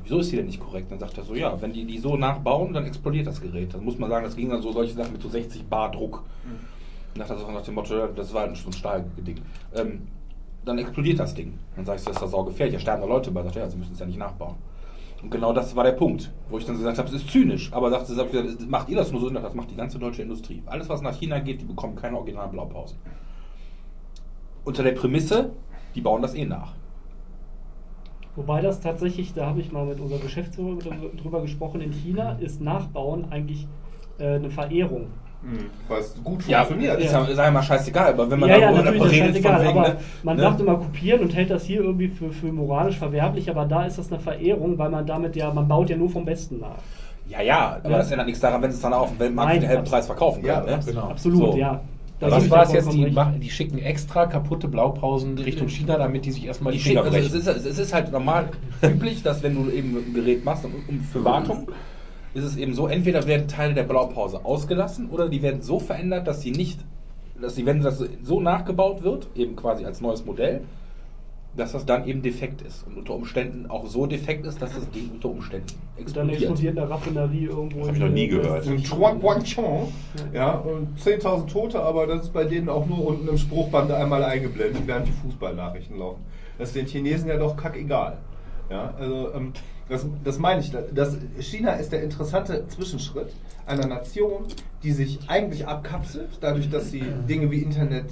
Wieso 0.02 0.20
ist 0.20 0.30
die 0.30 0.36
denn 0.36 0.46
nicht 0.46 0.60
korrekt? 0.60 0.90
Dann 0.90 0.98
sagt 0.98 1.18
er 1.18 1.24
so, 1.24 1.34
ja, 1.34 1.60
wenn 1.60 1.72
die 1.72 1.84
die 1.84 1.98
so 1.98 2.16
nachbauen, 2.16 2.72
dann 2.72 2.86
explodiert 2.86 3.26
das 3.26 3.40
Gerät. 3.40 3.74
Dann 3.74 3.84
muss 3.84 3.98
man 3.98 4.08
sagen, 4.08 4.24
das 4.24 4.36
ging 4.36 4.48
dann 4.48 4.62
so 4.62 4.72
solche 4.72 4.94
Sachen 4.94 5.12
mit 5.12 5.22
so 5.22 5.28
60 5.28 5.64
Bar 5.66 5.90
Druck. 5.90 6.22
Dann 7.14 7.26
sagt 7.26 7.40
er 7.40 7.46
so 7.46 7.50
nach 7.50 7.62
dem 7.62 7.74
Motto, 7.74 8.06
das 8.06 8.32
war 8.32 8.54
so 8.54 8.68
ein 8.68 8.72
Stahlgeding. 8.72 9.40
Ähm, 9.74 10.06
dann 10.64 10.78
explodiert 10.78 11.18
das 11.18 11.34
Ding. 11.34 11.58
Dann 11.76 11.84
sag 11.84 11.96
ich, 11.96 12.04
das 12.04 12.16
ist 12.16 12.22
doch 12.22 12.28
saugefährlich, 12.28 12.74
da 12.74 12.80
sterben 12.80 13.02
da 13.02 13.08
Leute 13.08 13.30
bei. 13.30 13.42
Sagt 13.42 13.56
ja, 13.56 13.68
sie 13.68 13.76
müssen 13.78 13.92
es 13.92 13.98
ja 13.98 14.06
nicht 14.06 14.18
nachbauen. 14.18 14.56
Und 15.22 15.30
genau 15.30 15.52
das 15.52 15.76
war 15.76 15.84
der 15.84 15.92
Punkt, 15.92 16.32
wo 16.48 16.58
ich 16.58 16.64
dann 16.64 16.76
gesagt 16.76 16.96
habe, 16.98 17.08
es 17.08 17.14
ist 17.14 17.30
zynisch. 17.30 17.72
Aber 17.72 17.90
hab 17.90 18.02
ich 18.02 18.08
gesagt, 18.08 18.32
macht 18.68 18.88
ihr 18.88 18.96
das 18.96 19.12
nur 19.12 19.20
so? 19.20 19.28
Das 19.30 19.54
macht 19.54 19.70
die 19.70 19.76
ganze 19.76 19.98
deutsche 19.98 20.22
Industrie. 20.22 20.62
Alles, 20.66 20.88
was 20.88 21.02
nach 21.02 21.14
China 21.14 21.38
geht, 21.40 21.60
die 21.60 21.66
bekommen 21.66 21.94
keine 21.94 22.16
originalen 22.16 22.50
Blaupausen. 22.50 22.98
Unter 24.64 24.82
der 24.82 24.92
Prämisse, 24.92 25.50
die 25.94 26.00
bauen 26.00 26.22
das 26.22 26.34
eh 26.34 26.44
nach. 26.46 26.72
Wobei 28.36 28.62
das 28.62 28.80
tatsächlich, 28.80 29.34
da 29.34 29.46
habe 29.46 29.60
ich 29.60 29.72
mal 29.72 29.84
mit 29.84 30.00
unserem 30.00 30.22
Geschäftsführer 30.22 30.78
drü- 30.78 31.16
drüber 31.20 31.42
gesprochen, 31.42 31.80
in 31.80 31.92
China 31.92 32.38
ist 32.38 32.60
Nachbauen 32.60 33.30
eigentlich 33.30 33.66
äh, 34.18 34.36
eine 34.36 34.50
Verehrung. 34.50 35.08
Es 35.98 36.14
gut 36.22 36.46
Ja, 36.46 36.64
funktioniert. 36.64 37.00
ist 37.00 37.12
ja, 37.12 37.24
ist 37.24 37.38
ja 37.38 37.50
mal 37.50 37.62
scheißegal, 37.62 38.12
aber 38.12 38.30
wenn 38.30 38.38
man 38.40 38.48
ja, 38.50 38.56
da 38.58 38.60
ja, 38.60 38.82
das 38.82 38.94
ist 38.94 39.02
redet, 39.10 39.18
scheißegal, 39.26 39.56
von 39.58 39.68
wegen, 39.68 39.78
aber 39.78 39.88
ne, 39.88 39.98
man 40.22 40.36
ne? 40.36 40.42
sagt 40.42 40.60
immer 40.60 40.76
kopieren 40.76 41.20
und 41.22 41.34
hält 41.34 41.50
das 41.50 41.64
hier 41.64 41.80
irgendwie 41.80 42.08
für, 42.08 42.30
für 42.30 42.52
moralisch 42.52 42.98
verwerflich, 42.98 43.48
aber 43.50 43.64
da 43.64 43.84
ist 43.86 43.98
das 43.98 44.12
eine 44.12 44.20
Verehrung, 44.20 44.76
weil 44.78 44.90
man 44.90 45.06
damit 45.06 45.36
ja, 45.36 45.52
man 45.52 45.66
baut 45.66 45.88
ja 45.90 45.96
nur 45.96 46.10
vom 46.10 46.24
Besten 46.24 46.58
nach. 46.60 46.82
Ja, 47.24 47.40
ja, 47.42 47.80
aber 47.82 47.90
Ja. 47.90 47.98
das 47.98 48.10
ändert 48.10 48.26
nichts 48.26 48.40
daran, 48.40 48.60
wenn 48.62 48.70
es 48.70 48.80
dann 48.80 48.92
auf 48.92 49.08
dem 49.10 49.18
Weltmarkt 49.18 49.54
für 49.54 49.60
den 49.60 49.68
halben 49.68 49.84
Preis 49.84 50.06
verkaufen 50.06 50.44
Ja, 50.44 50.60
können. 50.60 50.78
Ne? 50.78 50.84
genau. 50.84 51.08
Absolut, 51.08 51.52
So. 51.52 51.58
ja. 51.58 51.80
Da 52.18 52.30
Was 52.30 52.50
war 52.50 52.64
es 52.64 52.72
jetzt? 52.72 52.92
Die, 52.92 53.06
machen, 53.06 53.40
die 53.40 53.48
schicken 53.48 53.78
extra 53.78 54.26
kaputte 54.26 54.68
Blaupausen 54.68 55.38
Richtung 55.38 55.68
China, 55.68 55.96
damit 55.96 56.26
die 56.26 56.32
sich 56.32 56.44
erstmal 56.44 56.72
die 56.74 56.78
Die 56.78 56.84
Finger 56.84 57.02
schicken, 57.04 57.14
also 57.16 57.30
brechen. 57.30 57.48
es, 57.48 57.56
ist, 57.56 57.66
es 57.66 57.78
ist 57.78 57.94
halt 57.94 58.12
normal 58.12 58.50
üblich, 58.82 59.22
dass 59.22 59.42
wenn 59.42 59.54
du 59.54 59.70
eben 59.70 59.96
ein 59.96 60.12
Gerät 60.12 60.44
machst 60.44 60.66
um, 60.66 60.74
um 60.86 61.00
für 61.00 61.24
Wartung, 61.24 61.68
ist 62.34 62.44
es 62.44 62.56
eben 62.56 62.74
so, 62.74 62.86
entweder 62.86 63.26
werden 63.26 63.48
Teile 63.48 63.74
der 63.74 63.82
Blaupause 63.84 64.44
ausgelassen 64.44 65.10
oder 65.10 65.28
die 65.28 65.42
werden 65.42 65.62
so 65.62 65.80
verändert, 65.80 66.26
dass 66.26 66.42
sie 66.42 66.52
nicht, 66.52 66.80
dass 67.40 67.56
sie, 67.56 67.66
wenn 67.66 67.82
das 67.82 68.02
so 68.22 68.40
nachgebaut 68.40 69.02
wird, 69.02 69.28
eben 69.34 69.56
quasi 69.56 69.84
als 69.84 70.00
neues 70.00 70.24
Modell, 70.24 70.62
dass 71.56 71.72
das 71.72 71.84
dann 71.84 72.06
eben 72.06 72.22
defekt 72.22 72.62
ist 72.62 72.86
und 72.86 72.96
unter 72.96 73.14
Umständen 73.14 73.68
auch 73.68 73.84
so 73.86 74.06
defekt 74.06 74.46
ist, 74.46 74.62
dass 74.62 74.72
das 74.72 74.88
Ding 74.90 75.10
unter 75.14 75.30
Umständen 75.30 75.66
Und 75.98 76.16
dann 76.16 76.28
explodiert. 76.28 76.42
explodiert 76.42 76.78
eine 76.78 76.90
Raffinerie 76.90 77.44
irgendwo. 77.46 77.78
Das 77.80 77.88
hab 77.88 77.94
ich 77.96 78.00
noch 78.00 78.08
nie 78.08 78.28
gehört. 78.28 78.66
In 78.66 78.82
Chuan 78.84 79.20
Guangchong, 79.20 79.92
ja, 80.32 80.52
und 80.52 80.96
10.000 81.00 81.48
Tote, 81.48 81.82
aber 81.82 82.06
das 82.06 82.26
ist 82.26 82.32
bei 82.32 82.44
denen 82.44 82.68
auch 82.68 82.86
nur 82.86 83.04
unten 83.04 83.26
im 83.26 83.36
Spruchband 83.36 83.90
einmal 83.90 84.22
eingeblendet, 84.22 84.82
während 84.86 85.08
die 85.08 85.12
Fußballnachrichten 85.12 85.98
laufen. 85.98 86.24
Das 86.56 86.68
ist 86.68 86.76
den 86.76 86.86
Chinesen 86.86 87.28
ja 87.28 87.36
doch 87.36 87.56
kackegal. 87.56 88.18
Ja, 88.70 88.94
also, 88.96 89.34
ähm, 89.34 89.52
das, 89.90 90.06
das 90.24 90.38
meine 90.38 90.60
ich. 90.60 90.72
Das, 90.94 91.18
China 91.40 91.72
ist 91.72 91.92
der 91.92 92.02
interessante 92.02 92.66
Zwischenschritt 92.68 93.34
einer 93.66 93.86
Nation, 93.86 94.46
die 94.82 94.92
sich 94.92 95.18
eigentlich 95.28 95.66
abkapselt, 95.66 96.30
dadurch, 96.40 96.70
dass 96.70 96.90
sie 96.90 97.04
Dinge 97.28 97.50
wie 97.50 97.58
Internet 97.58 98.10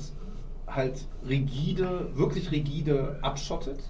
halt 0.67 1.07
rigide, 1.27 2.11
wirklich 2.15 2.51
rigide 2.51 3.19
abschottet, 3.23 3.81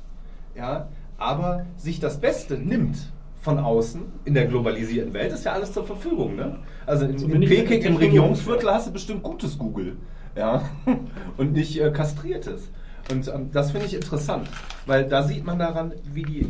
ja, 0.54 0.88
aber 1.16 1.66
sich 1.76 1.98
das 1.98 2.20
Beste 2.20 2.54
nimmt 2.54 2.96
von 3.40 3.58
außen 3.58 4.02
in 4.24 4.34
der 4.34 4.46
globalisierten 4.46 5.12
Welt, 5.12 5.32
ist 5.32 5.44
ja 5.44 5.52
alles 5.52 5.72
zur 5.72 5.84
Verfügung. 5.84 6.36
Ne? 6.36 6.58
Also 6.86 7.06
in, 7.06 7.30
in 7.30 7.40
Peking 7.40 7.82
im. 7.82 7.96
Regierungsviertel 7.96 8.70
hast 8.70 8.88
du 8.88 8.92
bestimmt 8.92 9.22
gutes 9.22 9.58
Google 9.58 9.96
ja? 10.36 10.62
und 11.36 11.52
nicht 11.52 11.80
äh, 11.80 11.90
kastriertes. 11.90 12.70
Und 13.10 13.28
ähm, 13.28 13.50
das 13.52 13.70
finde 13.72 13.86
ich 13.86 13.94
interessant, 13.94 14.48
weil 14.86 15.08
da 15.08 15.22
sieht 15.22 15.44
man 15.44 15.58
daran, 15.58 15.92
wie 16.12 16.22
die 16.22 16.48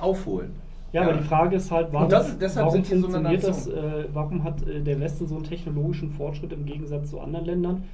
aufholen. 0.00 0.52
Ja, 0.92 1.02
aber 1.02 1.12
die 1.14 1.22
Frage 1.22 1.56
ist 1.56 1.70
halt, 1.70 1.92
warum, 1.92 2.08
deshalb 2.08 2.66
warum 2.66 2.72
sind 2.72 2.90
die 2.90 3.00
so 3.00 3.06
eine 3.06 3.28
funktioniert 3.30 3.44
das, 3.44 3.66
Nation. 3.66 3.84
äh, 3.84 4.04
warum 4.12 4.44
hat 4.44 4.66
äh, 4.66 4.80
der 4.82 4.98
Westen 5.00 5.26
so 5.28 5.36
einen 5.36 5.44
technologischen 5.44 6.10
Fortschritt 6.10 6.52
im 6.52 6.64
Gegensatz 6.66 7.10
zu 7.10 7.20
anderen 7.20 7.46
Ländern? 7.46 7.84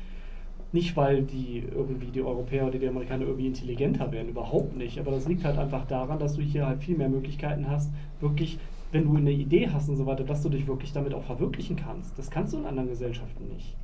Nicht, 0.73 0.97
weil 0.97 1.23
die 1.23 1.61
irgendwie 1.61 2.11
die 2.11 2.23
Europäer 2.23 2.67
oder 2.67 2.79
die 2.79 2.89
Amerikaner 2.89 3.25
irgendwie 3.27 3.47
intelligenter 3.47 4.13
werden, 4.13 4.29
überhaupt 4.31 4.77
nicht. 4.77 4.99
Aber 4.99 5.11
das 5.13 5.27
liegt 5.29 5.45
halt 5.45 5.59
einfach 5.59 5.87
daran, 5.87 6.19
dass 6.19 6.35
du 6.35 6.43
hier 6.43 6.67
halt 6.67 6.81
viel 6.83 6.97
mehr 6.97 7.09
Möglichkeiten 7.09 7.69
hast, 7.71 7.93
wirklich, 8.21 8.59
wenn 8.93 9.05
du 9.05 9.17
eine 9.17 9.31
Idee 9.33 9.69
hast 9.71 9.89
und 9.89 9.97
so 9.97 10.07
weiter, 10.07 10.25
dass 10.25 10.43
du 10.43 10.49
dich 10.49 10.67
wirklich 10.67 10.93
damit 10.93 11.15
auch 11.15 11.23
verwirklichen 11.25 11.77
kannst. 11.77 12.19
Das 12.19 12.31
kannst 12.31 12.53
du 12.55 12.59
in 12.59 12.67
anderen 12.67 12.89
Gesellschaften 12.89 13.49
nicht. 13.49 13.77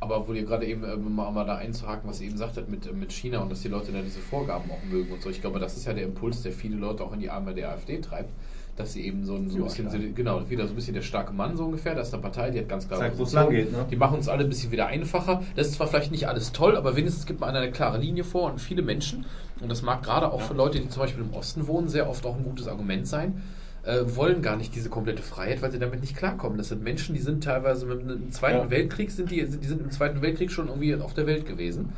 Aber 0.00 0.28
wo 0.28 0.32
ihr 0.32 0.44
gerade 0.44 0.66
eben 0.66 0.84
ähm, 0.84 1.14
mal, 1.14 1.30
mal 1.30 1.46
da 1.46 1.56
einzuhaken, 1.56 2.08
was 2.08 2.20
ihr 2.20 2.28
eben 2.28 2.36
sagtet 2.36 2.68
mit, 2.68 2.86
äh, 2.86 2.92
mit 2.92 3.12
China 3.12 3.40
und 3.40 3.50
dass 3.50 3.62
die 3.62 3.68
Leute 3.68 3.92
da 3.92 4.02
diese 4.02 4.20
Vorgaben 4.20 4.70
auch 4.70 4.82
mögen 4.90 5.12
und 5.12 5.22
so. 5.22 5.30
Ich 5.30 5.40
glaube, 5.40 5.58
das 5.58 5.76
ist 5.76 5.86
ja 5.86 5.94
der 5.94 6.04
Impuls, 6.04 6.42
der 6.42 6.52
viele 6.52 6.76
Leute 6.76 7.04
auch 7.04 7.12
in 7.12 7.20
die 7.20 7.30
Arme 7.30 7.54
der 7.54 7.70
AfD 7.70 7.98
treibt, 8.00 8.30
dass 8.76 8.92
sie 8.92 9.06
eben 9.06 9.24
so 9.24 9.36
ein, 9.36 9.48
so 9.48 9.58
ein 9.58 9.64
bisschen, 9.64 9.88
so, 9.88 9.98
genau, 10.14 10.50
wieder 10.50 10.66
so 10.66 10.72
ein 10.72 10.76
bisschen 10.76 10.94
der 10.94 11.02
starke 11.02 11.32
Mann 11.32 11.56
so 11.56 11.64
ungefähr. 11.64 11.94
Das 11.94 12.08
ist 12.08 12.14
eine 12.14 12.22
Partei, 12.22 12.50
die 12.50 12.58
hat 12.58 12.68
ganz 12.68 12.86
klar 12.86 12.98
Zeigt, 12.98 13.18
wo 13.18 13.22
es 13.22 13.32
lang 13.32 13.50
geht, 13.50 13.72
ne? 13.72 13.86
Die 13.90 13.96
machen 13.96 14.16
uns 14.16 14.28
alle 14.28 14.44
ein 14.44 14.48
bisschen 14.50 14.72
wieder 14.72 14.88
einfacher. 14.88 15.42
Das 15.56 15.68
ist 15.68 15.74
zwar 15.74 15.86
vielleicht 15.86 16.10
nicht 16.10 16.28
alles 16.28 16.52
toll, 16.52 16.76
aber 16.76 16.96
wenigstens 16.96 17.24
gibt 17.24 17.40
man 17.40 17.54
eine 17.54 17.70
klare 17.70 17.98
Linie 17.98 18.24
vor 18.24 18.50
und 18.50 18.60
viele 18.60 18.82
Menschen, 18.82 19.26
und 19.60 19.70
das 19.70 19.82
mag 19.82 20.02
gerade 20.02 20.30
auch 20.32 20.40
für 20.40 20.54
Leute, 20.54 20.80
die 20.80 20.88
zum 20.88 21.02
Beispiel 21.02 21.22
im 21.22 21.32
Osten 21.32 21.66
wohnen, 21.66 21.88
sehr 21.88 22.10
oft 22.10 22.26
auch 22.26 22.36
ein 22.36 22.44
gutes 22.44 22.66
Argument 22.68 23.06
sein, 23.06 23.42
äh, 23.84 24.16
wollen 24.16 24.42
gar 24.42 24.56
nicht 24.56 24.74
diese 24.74 24.88
komplette 24.88 25.22
Freiheit, 25.22 25.62
weil 25.62 25.70
sie 25.70 25.78
damit 25.78 26.00
nicht 26.00 26.16
klarkommen. 26.16 26.58
Das 26.58 26.68
sind 26.68 26.82
Menschen, 26.82 27.14
die 27.14 27.20
sind 27.20 27.44
teilweise 27.44 27.86
mit 27.86 28.00
dem 28.08 28.32
Zweiten 28.32 28.58
Ja. 28.58 28.70
Weltkrieg, 28.70 29.10
sind 29.10 29.30
die, 29.30 29.44
die 29.44 29.66
sind 29.66 29.82
im 29.82 29.90
Zweiten 29.90 30.22
Weltkrieg 30.22 30.50
schon 30.50 30.68
irgendwie 30.68 30.94
auf 30.94 31.14
der 31.14 31.26
Welt 31.26 31.46
gewesen 31.46 31.92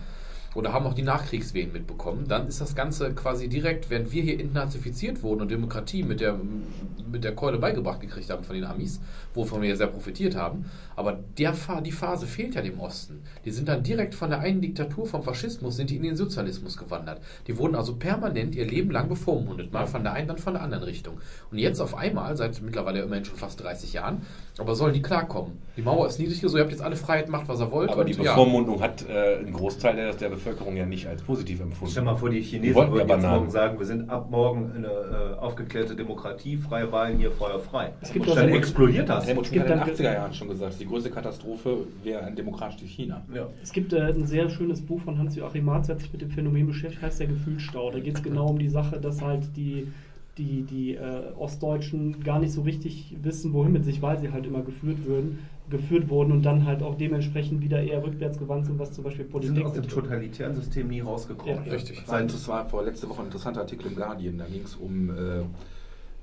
oder 0.56 0.72
haben 0.72 0.86
auch 0.86 0.94
die 0.94 1.02
Nachkriegswehen 1.02 1.70
mitbekommen, 1.70 2.26
dann 2.26 2.48
ist 2.48 2.62
das 2.62 2.74
Ganze 2.74 3.12
quasi 3.12 3.46
direkt, 3.46 3.90
während 3.90 4.10
wir 4.10 4.22
hier 4.22 4.40
entnazifiziert 4.40 5.22
wurden 5.22 5.42
und 5.42 5.50
Demokratie 5.50 6.02
mit 6.02 6.20
der, 6.20 6.40
mit 7.12 7.24
der 7.24 7.34
Keule 7.34 7.58
beigebracht 7.58 8.00
gekriegt 8.00 8.30
haben 8.30 8.42
von 8.42 8.54
den 8.54 8.64
Amis, 8.64 8.98
wovon 9.34 9.60
wir 9.60 9.68
ja 9.68 9.76
sehr 9.76 9.88
profitiert 9.88 10.34
haben, 10.34 10.64
aber 10.96 11.20
der, 11.36 11.54
die 11.84 11.92
Phase 11.92 12.26
fehlt 12.26 12.54
ja 12.54 12.62
dem 12.62 12.80
Osten. 12.80 13.22
Die 13.44 13.50
sind 13.50 13.68
dann 13.68 13.82
direkt 13.82 14.14
von 14.14 14.30
der 14.30 14.40
einen 14.40 14.62
Diktatur, 14.62 15.06
vom 15.06 15.22
Faschismus, 15.22 15.76
sind 15.76 15.90
die 15.90 15.96
in 15.96 16.02
den 16.02 16.16
Sozialismus 16.16 16.78
gewandert. 16.78 17.20
Die 17.46 17.58
wurden 17.58 17.74
also 17.74 17.96
permanent 17.96 18.54
ihr 18.54 18.66
Leben 18.66 18.90
lang 18.90 19.10
bevormundet, 19.10 19.74
mal 19.74 19.86
von 19.86 20.04
der 20.04 20.14
einen, 20.14 20.28
dann 20.28 20.38
von 20.38 20.54
der 20.54 20.62
anderen 20.62 20.84
Richtung. 20.84 21.20
Und 21.50 21.58
jetzt 21.58 21.80
auf 21.80 21.94
einmal, 21.94 22.34
seit 22.36 22.62
mittlerweile 22.62 23.02
immerhin 23.02 23.26
schon 23.26 23.36
fast 23.36 23.62
30 23.62 23.92
Jahren, 23.92 24.22
aber 24.58 24.74
sollen 24.74 24.94
die 24.94 25.02
klarkommen. 25.02 25.58
Die 25.76 25.82
Mauer 25.82 26.06
ist 26.06 26.18
niedrig, 26.18 26.40
so 26.40 26.56
ihr 26.56 26.62
habt 26.62 26.72
jetzt 26.72 26.80
alle 26.82 26.96
Freiheit, 26.96 27.28
macht 27.28 27.46
was 27.48 27.60
ihr 27.60 27.70
wollt. 27.70 27.90
Aber 27.90 28.04
die 28.04 28.14
und 28.14 28.24
ja. 28.24 28.32
Bevormundung 28.32 28.80
hat 28.80 29.04
äh, 29.06 29.40
ein 29.40 29.52
Großteil 29.52 29.94
der, 29.94 30.14
der 30.14 30.30
Bevölkerung 30.30 30.74
ja 30.76 30.86
nicht 30.86 31.06
als 31.06 31.22
positiv 31.22 31.60
empfunden. 31.60 31.90
Stell 31.92 32.04
mal 32.04 32.16
vor, 32.16 32.30
die 32.30 32.38
Die 32.40 32.42
Chinesen 32.44 32.74
wollten 32.74 32.92
würden 32.94 33.08
ja 33.08 33.14
jetzt 33.16 33.26
morgen 33.26 33.50
sagen, 33.50 33.78
wir 33.78 33.84
sind 33.84 34.08
ab 34.08 34.30
morgen 34.30 34.72
eine 34.74 34.86
äh, 34.86 35.38
aufgeklärte 35.38 35.94
Demokratie, 35.94 36.56
freie 36.56 36.90
Wahlen 36.90 37.18
hier, 37.18 37.30
feuerfrei. 37.30 37.92
Es 38.00 38.12
gibt 38.12 38.34
dann 38.34 38.48
explodiert 38.48 39.08
das. 39.08 39.26
Helmut 39.26 39.44
Es 39.44 39.48
Schmidt 39.50 39.66
gibt 39.66 39.70
hat 39.78 39.88
in 39.88 39.94
den 39.94 39.96
dann- 39.96 40.06
80er 40.06 40.14
Jahren 40.14 40.32
schon 40.34 40.48
gesagt, 40.48 40.80
die 40.80 40.86
größte 40.86 41.10
Katastrophe 41.10 41.76
wäre 42.02 42.22
ein 42.22 42.34
demokratisches 42.34 42.88
China. 42.88 43.22
Ja. 43.34 43.46
Es 43.62 43.72
gibt 43.72 43.92
äh, 43.92 44.00
ein 44.00 44.26
sehr 44.26 44.48
schönes 44.48 44.80
Buch 44.80 45.02
von 45.02 45.18
Hans-Joachim 45.18 45.64
Marz, 45.66 45.88
der 45.88 45.96
hat 45.96 46.00
sich 46.02 46.12
mit 46.12 46.22
dem 46.22 46.30
Phänomen 46.30 46.66
beschäftigt, 46.66 47.02
heißt 47.02 47.20
der 47.20 47.26
Gefühlsstau. 47.26 47.90
Da 47.90 48.00
geht 48.00 48.16
es 48.16 48.22
genau 48.22 48.46
um 48.46 48.58
die 48.58 48.70
Sache, 48.70 48.98
dass 48.98 49.20
halt 49.20 49.54
die, 49.56 49.88
die, 50.38 50.62
die 50.62 50.94
äh, 50.94 51.32
Ostdeutschen 51.36 52.22
gar 52.22 52.38
nicht 52.38 52.52
so 52.52 52.62
richtig 52.62 53.16
wissen, 53.22 53.52
wohin 53.52 53.72
mit 53.72 53.84
sich, 53.84 54.02
weil 54.02 54.18
sie 54.18 54.30
halt 54.32 54.46
immer 54.46 54.62
geführt 54.62 55.04
würden, 55.06 55.38
geführt 55.70 56.08
wurden 56.08 56.32
und 56.32 56.42
dann 56.42 56.66
halt 56.66 56.82
auch 56.82 56.96
dementsprechend 56.96 57.62
wieder 57.62 57.82
eher 57.82 58.04
rückwärts 58.04 58.38
gewandt 58.38 58.66
sind, 58.66 58.78
was 58.78 58.92
zum 58.92 59.04
Beispiel 59.04 59.24
Die 59.24 59.30
Politik 59.30 59.56
sind 59.56 59.66
aus 59.66 59.72
dem 59.72 59.88
totalitären 59.88 60.54
System 60.54 60.88
nie 60.88 61.00
rausgekommen. 61.00 61.64
Ja, 61.66 61.72
richtig. 61.72 62.00
Das 62.00 62.08
war, 62.08 62.22
das 62.22 62.48
war 62.48 62.68
vor 62.68 62.84
letzte 62.84 63.08
Woche 63.08 63.20
ein 63.20 63.26
interessanter 63.26 63.60
Artikel 63.60 63.86
im 63.86 63.96
Guardian, 63.96 64.38
da 64.38 64.46
ging 64.46 64.62
es 64.62 64.74
um 64.74 65.10
äh, 65.10 65.42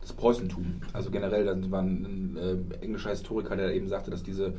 das 0.02 0.14
Preußentum. 0.14 0.82
Also 0.94 1.10
generell, 1.10 1.46
dann 1.46 1.72
war 1.72 1.82
ein, 1.82 2.36
ein 2.36 2.38
äh, 2.38 2.84
englischer 2.84 3.10
Historiker, 3.10 3.56
der 3.56 3.74
eben 3.74 3.88
sagte, 3.88 4.12
dass 4.12 4.22
diese 4.22 4.54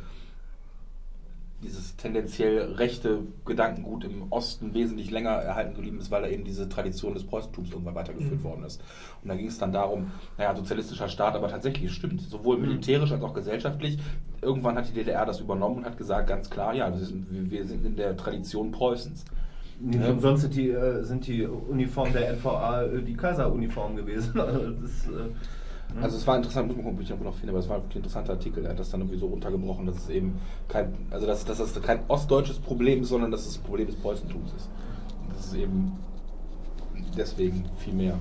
dieses 1.64 1.96
tendenziell 1.96 2.72
rechte 2.74 3.20
Gedankengut 3.44 4.04
im 4.04 4.30
Osten 4.30 4.74
wesentlich 4.74 5.10
länger 5.10 5.30
erhalten 5.30 5.74
geblieben 5.74 5.98
ist, 5.98 6.10
weil 6.10 6.22
da 6.22 6.28
eben 6.28 6.44
diese 6.44 6.68
Tradition 6.68 7.14
des 7.14 7.24
Preußentums 7.24 7.70
irgendwann 7.70 7.94
weitergeführt 7.94 8.40
Mhm. 8.40 8.44
worden 8.44 8.64
ist. 8.64 8.82
Und 9.22 9.28
da 9.28 9.34
ging 9.34 9.46
es 9.48 9.58
dann 9.58 9.72
darum, 9.72 10.10
naja, 10.38 10.54
sozialistischer 10.54 11.08
Staat, 11.08 11.34
aber 11.34 11.48
tatsächlich, 11.48 11.86
es 11.90 11.92
stimmt, 11.96 12.20
sowohl 12.20 12.58
militärisch 12.58 13.10
als 13.12 13.22
auch 13.22 13.34
gesellschaftlich. 13.34 13.98
Irgendwann 14.42 14.76
hat 14.76 14.88
die 14.88 14.92
DDR 14.92 15.24
das 15.26 15.40
übernommen 15.40 15.78
und 15.78 15.84
hat 15.86 15.96
gesagt, 15.96 16.28
ganz 16.28 16.50
klar, 16.50 16.74
ja, 16.74 16.92
wir 16.92 17.64
sind, 17.64 17.84
in 17.84 17.96
der 17.96 18.16
Tradition 18.16 18.70
Preußens. 18.70 19.24
Nicht 19.80 20.06
umsonst 20.08 20.42
sind 20.42 20.54
die, 20.54 20.70
äh, 20.70 21.02
sind 21.02 21.26
die 21.26 21.44
Uniformen 21.46 22.12
der 22.12 22.30
NVA 22.34 22.82
äh, 22.84 23.02
die 23.02 23.14
Kaiseruniform 23.14 23.96
gewesen. 23.96 24.38
Also 24.38 24.70
das 24.80 24.90
ist, 24.90 25.08
Also 26.00 26.16
es 26.16 26.26
war 26.26 26.36
interessant, 26.36 26.66
muss 26.66 26.76
man 26.76 26.84
gucken, 26.84 26.98
ob 26.98 27.04
ich 27.04 27.24
noch 27.24 27.34
finde, 27.34 27.52
aber 27.52 27.60
es 27.60 27.68
war 27.68 27.76
wirklich 27.76 27.96
ein 27.96 27.98
interessanter 27.98 28.32
Artikel. 28.32 28.64
Er 28.64 28.70
hat 28.70 28.78
das 28.78 28.90
dann 28.90 29.00
irgendwie 29.00 29.18
so 29.18 29.26
runtergebrochen, 29.26 29.86
dass 29.86 29.96
es 29.96 30.10
eben 30.10 30.38
kein, 30.68 30.92
also 31.10 31.26
dass, 31.26 31.44
dass 31.44 31.58
das 31.58 31.80
kein 31.82 32.00
ostdeutsches 32.08 32.58
Problem 32.58 33.02
ist, 33.02 33.08
sondern 33.08 33.30
dass 33.30 33.46
es 33.46 33.58
ein 33.58 33.62
Problem 33.62 33.86
des 33.86 33.96
Preußentums 33.96 34.52
ist. 34.52 34.68
Und 35.22 35.36
das 35.36 35.46
ist 35.46 35.54
eben 35.54 35.92
deswegen 37.16 37.64
viel 37.78 37.94
mehr. 37.94 38.18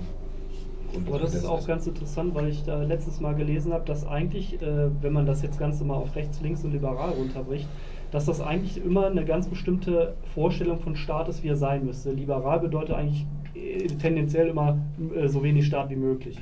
Grund 0.92 1.08
Aber 1.08 1.20
das 1.20 1.34
ist 1.34 1.46
auch 1.46 1.66
ganz 1.66 1.88
interessant, 1.88 2.36
weil 2.36 2.50
ich 2.50 2.64
da 2.64 2.84
letztes 2.84 3.20
Mal 3.20 3.34
gelesen 3.34 3.74
habe, 3.74 3.86
dass 3.86 4.06
eigentlich, 4.06 4.62
äh, 4.62 4.90
wenn 5.02 5.14
man 5.14 5.26
das 5.26 5.42
jetzt 5.42 5.58
Ganze 5.58 5.84
mal 5.84 5.96
auf 5.96 6.16
rechts, 6.16 6.42
links 6.42 6.64
und 6.64 6.72
liberal 6.72 7.10
runterbricht, 7.10 7.68
dass 8.12 8.26
das 8.26 8.42
eigentlich 8.42 8.84
immer 8.84 9.08
eine 9.08 9.26
ganz 9.26 9.48
bestimmte 9.48 10.14
Vorstellung 10.36 10.80
von 10.80 10.96
Staat 10.96 11.30
ist, 11.30 11.44
wie 11.44 11.48
er 11.48 11.58
sein 11.58 11.86
müsste. 11.86 12.12
Liberal 12.12 12.60
bedeutet 12.60 12.96
eigentlich 12.96 13.26
äh, 13.56 13.88
tendenziell 13.88 14.50
immer 14.50 14.78
äh, 15.16 15.28
so 15.28 15.42
wenig 15.42 15.66
Staat 15.66 15.90
wie 15.90 15.96
möglich. 15.96 16.38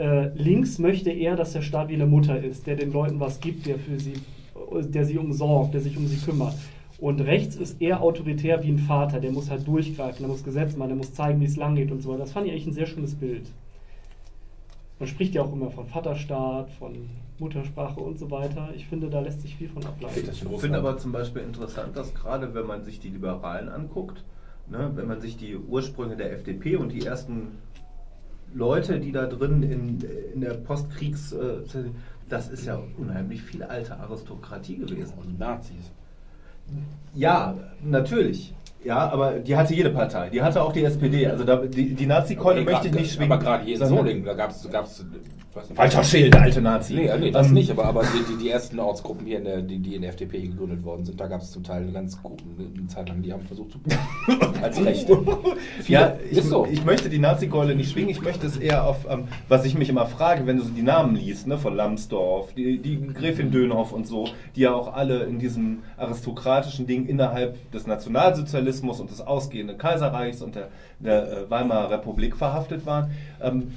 Äh, 0.00 0.30
links 0.34 0.78
möchte 0.78 1.10
er, 1.10 1.36
dass 1.36 1.52
der 1.52 1.60
Staat 1.60 1.90
wie 1.90 1.94
eine 1.94 2.06
Mutter 2.06 2.42
ist, 2.42 2.66
der 2.66 2.74
den 2.74 2.90
Leuten 2.90 3.20
was 3.20 3.38
gibt, 3.38 3.66
der 3.66 3.78
für 3.78 4.00
sie, 4.00 4.14
der 4.72 5.04
sie 5.04 5.18
umsorgt, 5.18 5.74
der 5.74 5.82
sich 5.82 5.94
um 5.98 6.06
sie 6.06 6.16
kümmert. 6.16 6.54
Und 6.98 7.20
rechts 7.20 7.56
ist 7.56 7.82
eher 7.82 8.00
autoritär 8.00 8.62
wie 8.62 8.70
ein 8.70 8.78
Vater, 8.78 9.20
der 9.20 9.30
muss 9.30 9.50
halt 9.50 9.68
durchgreifen, 9.68 10.20
der 10.20 10.28
muss 10.28 10.42
Gesetz 10.42 10.74
machen, 10.74 10.88
der 10.88 10.96
muss 10.96 11.12
zeigen, 11.12 11.38
wie 11.42 11.44
es 11.44 11.56
lang 11.56 11.74
geht 11.74 11.92
und 11.92 12.00
so 12.00 12.08
weiter. 12.08 12.20
Das 12.20 12.32
fand 12.32 12.46
ich 12.46 12.52
eigentlich 12.52 12.66
ein 12.68 12.72
sehr 12.72 12.86
schönes 12.86 13.14
Bild. 13.14 13.50
Man 14.98 15.06
spricht 15.06 15.34
ja 15.34 15.42
auch 15.42 15.52
immer 15.52 15.70
von 15.70 15.86
Vaterstaat, 15.86 16.70
von 16.72 16.94
Muttersprache 17.38 18.00
und 18.00 18.18
so 18.18 18.30
weiter. 18.30 18.70
Ich 18.74 18.86
finde, 18.86 19.10
da 19.10 19.20
lässt 19.20 19.42
sich 19.42 19.54
viel 19.54 19.68
von 19.68 19.84
ableiten. 19.84 20.30
Ich 20.30 20.60
finde 20.60 20.78
aber 20.78 20.96
zum 20.96 21.12
Beispiel 21.12 21.42
interessant, 21.42 21.94
dass 21.94 22.14
gerade 22.14 22.54
wenn 22.54 22.66
man 22.66 22.84
sich 22.84 23.00
die 23.00 23.10
Liberalen 23.10 23.68
anguckt, 23.68 24.24
ne, 24.66 24.90
wenn 24.94 25.06
man 25.06 25.20
sich 25.20 25.36
die 25.36 25.56
Ursprünge 25.56 26.16
der 26.16 26.32
FDP 26.32 26.76
und 26.76 26.90
die 26.90 27.04
ersten 27.04 27.48
Leute, 28.54 29.00
die 29.00 29.12
da 29.12 29.26
drin 29.26 29.62
in, 29.62 30.00
in 30.34 30.40
der 30.40 30.54
Postkriegs... 30.54 31.32
Äh, 31.32 31.62
das 32.30 32.48
ist 32.48 32.64
ja 32.64 32.80
unheimlich 32.96 33.42
viel 33.42 33.62
alte 33.62 33.98
Aristokratie 33.98 34.76
gewesen. 34.76 35.14
Und 35.18 35.38
Nazis. 35.38 35.90
Ja, 37.14 37.56
natürlich. 37.82 38.54
Ja, 38.84 39.10
aber 39.10 39.32
die 39.40 39.56
hatte 39.56 39.74
jede 39.74 39.90
Partei. 39.90 40.30
Die 40.30 40.40
hatte 40.40 40.62
auch 40.62 40.72
die 40.72 40.84
SPD. 40.84 41.26
Also 41.26 41.44
da, 41.44 41.56
die, 41.56 41.94
die 41.94 42.06
Nazi-Keule 42.06 42.62
Okay, 42.62 42.70
möchte 42.70 42.88
ich 42.88 42.94
nicht 42.94 43.12
schwingen. 43.12 43.32
Aber 43.32 43.42
gerade 43.42 43.64
hier 43.64 43.80
in 43.80 43.86
Solingen, 43.86 44.24
da 44.24 44.34
gab 44.34 44.50
es... 44.50 45.04
Falscher 45.74 46.04
Schild, 46.04 46.32
der 46.32 46.42
alte 46.42 46.60
Nazi. 46.60 46.94
Nee, 46.94 47.10
nee 47.18 47.30
das 47.32 47.48
Ähm, 47.48 47.54
nicht, 47.54 47.72
aber, 47.72 47.84
aber 47.84 48.02
die, 48.02 48.32
die, 48.32 48.44
die 48.44 48.50
ersten 48.50 48.78
Ortsgruppen 48.78 49.26
hier, 49.26 49.38
in 49.38 49.44
der, 49.44 49.62
die, 49.62 49.80
die 49.80 49.96
in 49.96 50.02
der 50.02 50.10
FDP 50.10 50.42
gegründet 50.42 50.84
worden 50.84 51.04
sind, 51.04 51.18
da 51.18 51.26
gab 51.26 51.40
es 51.40 51.50
zum 51.50 51.64
Teil 51.64 51.82
eine 51.82 51.90
ganz 51.90 52.22
gute 52.22 52.44
Zeit 52.86 53.08
lang, 53.08 53.20
die 53.20 53.32
haben 53.32 53.42
versucht 53.42 53.72
zu 53.72 53.78
als 54.62 54.84
Rechte. 54.84 55.18
Ja, 55.88 56.16
ich, 56.30 56.44
so. 56.44 56.66
ich 56.70 56.84
möchte 56.84 57.08
die 57.08 57.18
Nazi-Keule 57.18 57.74
nicht 57.74 57.90
schwingen, 57.90 58.10
ich 58.10 58.22
möchte 58.22 58.46
es 58.46 58.58
eher 58.58 58.84
auf, 58.84 59.06
ähm, 59.10 59.24
was 59.48 59.64
ich 59.64 59.76
mich 59.76 59.88
immer 59.88 60.06
frage, 60.06 60.46
wenn 60.46 60.56
du 60.56 60.62
so 60.62 60.70
die 60.70 60.82
Namen 60.82 61.16
liest, 61.16 61.48
ne, 61.48 61.58
von 61.58 61.74
Lambsdorff, 61.74 62.54
die, 62.54 62.78
die 62.78 63.08
Gräfin 63.08 63.50
Dönhoff 63.50 63.92
und 63.92 64.06
so, 64.06 64.28
die 64.54 64.60
ja 64.60 64.72
auch 64.72 64.94
alle 64.94 65.24
in 65.24 65.40
diesem 65.40 65.80
aristokratischen 65.96 66.86
Ding 66.86 67.06
innerhalb 67.06 67.72
des 67.72 67.88
Nationalsozialismus 67.88 69.00
und 69.00 69.10
des 69.10 69.20
ausgehenden 69.20 69.78
Kaiserreichs 69.78 70.42
und 70.42 70.54
der, 70.54 70.68
der 71.00 71.32
äh, 71.32 71.50
Weimarer 71.50 71.90
Republik 71.90 72.36
verhaftet 72.36 72.86
waren. 72.86 73.10
Ähm, 73.42 73.72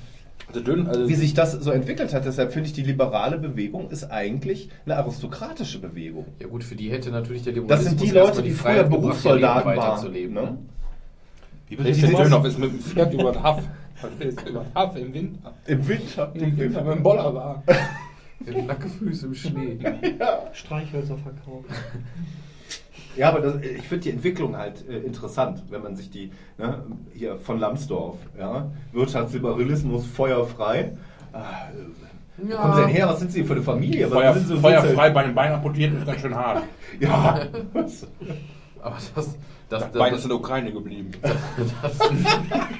dünn, 0.52 0.88
also 0.88 1.08
wie 1.08 1.16
sich 1.16 1.34
das 1.34 1.54
so 1.54 1.72
entwickelt 1.72 2.14
hat, 2.14 2.26
deshalb 2.26 2.52
finde 2.54 2.68
ich, 2.68 2.74
die 2.74 2.84
liberale 2.84 3.38
Bewegung 3.38 3.90
ist 3.90 4.04
eigentlich 4.12 4.70
eine 4.86 4.98
aristokratische 4.98 5.80
Bewegung. 5.80 6.26
Ja 6.40 6.48
gut, 6.48 6.64
für 6.64 6.76
die 6.76 6.92
hätte 6.92 7.10
natürlich 7.12 7.44
der 7.44 7.54
Das 7.54 7.84
sind 7.86 8.02
die 8.02 8.12
Leute, 8.12 8.42
die 8.44 8.52
früher 8.52 8.84
gebracht, 8.84 8.92
ihr 8.92 8.98
Berufssoldaten 9.00 9.70
Leben 9.72 9.82
waren. 9.82 9.90
weiterzuleben. 9.92 10.34
Ne? 10.36 10.42
Ne? 10.42 10.58
Wie 11.70 11.76
Die 11.76 11.84
bitte 11.84 11.94
sind- 11.96 12.20
Dönhoff 12.20 12.46
ist 12.46 12.60
mit 12.60 12.72
dem 12.72 12.80
Pferd 12.80 13.14
über 13.20 13.32
den 13.32 13.42
Haff. 13.44 13.64
Über 14.20 14.42
den 14.42 14.76
Haff 14.76 14.96
im 14.98 15.14
Winter. 15.14 15.54
Im 15.66 15.88
Winter. 15.88 16.32
Im 16.36 16.58
Winter 16.58 16.84
mit 16.84 16.96
dem 16.98 17.04
Bollerwagen. 17.04 17.64
Der 18.46 18.56
hat 18.56 18.68
Nacke 18.68 18.90
Füße 18.90 19.28
im 19.28 19.34
Schnee. 19.34 19.80
Streichhölzer 20.54 21.18
verkauft. 21.18 21.70
Ja, 23.16 23.30
aber 23.30 23.42
das, 23.42 23.62
ich 23.62 23.88
finde 23.88 24.04
die 24.04 24.10
Entwicklung 24.12 24.58
halt 24.58 24.88
äh, 24.90 24.98
interessant, 25.00 25.64
wenn 25.70 25.82
man 25.84 25.96
sich 25.96 26.10
die, 26.10 26.32
ne, 26.58 26.84
hier 27.14 27.38
von 27.38 27.60
Lambsdorff, 27.60 28.18
ja, 28.38 28.72
Wirtschaftsliberalismus 28.92 30.06
feuerfrei. 30.06 30.94
Äh, 31.34 31.38
Wo 32.38 32.56
kommen 32.56 32.76
Sie 32.76 32.82
denn 32.82 32.90
her? 32.90 33.08
Was 33.08 33.20
sind 33.20 33.32
Sie 33.32 33.44
für 33.44 33.54
eine 33.54 33.62
Familie? 33.62 34.08
Feuer, 34.08 34.36
so 34.36 34.58
feuerfrei 34.58 35.10
bei 35.12 35.24
den 35.24 35.36
Beinen 35.36 35.56
amputiert 35.56 35.94
ist 35.94 36.06
ganz 36.06 36.22
schön 36.22 36.36
hart. 36.36 36.64
Ja. 37.00 37.40
Aber 38.82 38.98
das, 39.16 39.38
das, 39.74 39.82
Das 39.82 39.92
das, 39.92 40.10
das, 40.10 40.20
ist 40.20 40.24
in 40.26 40.30
der 40.30 40.38
Ukraine 40.38 40.72
geblieben. 40.72 41.12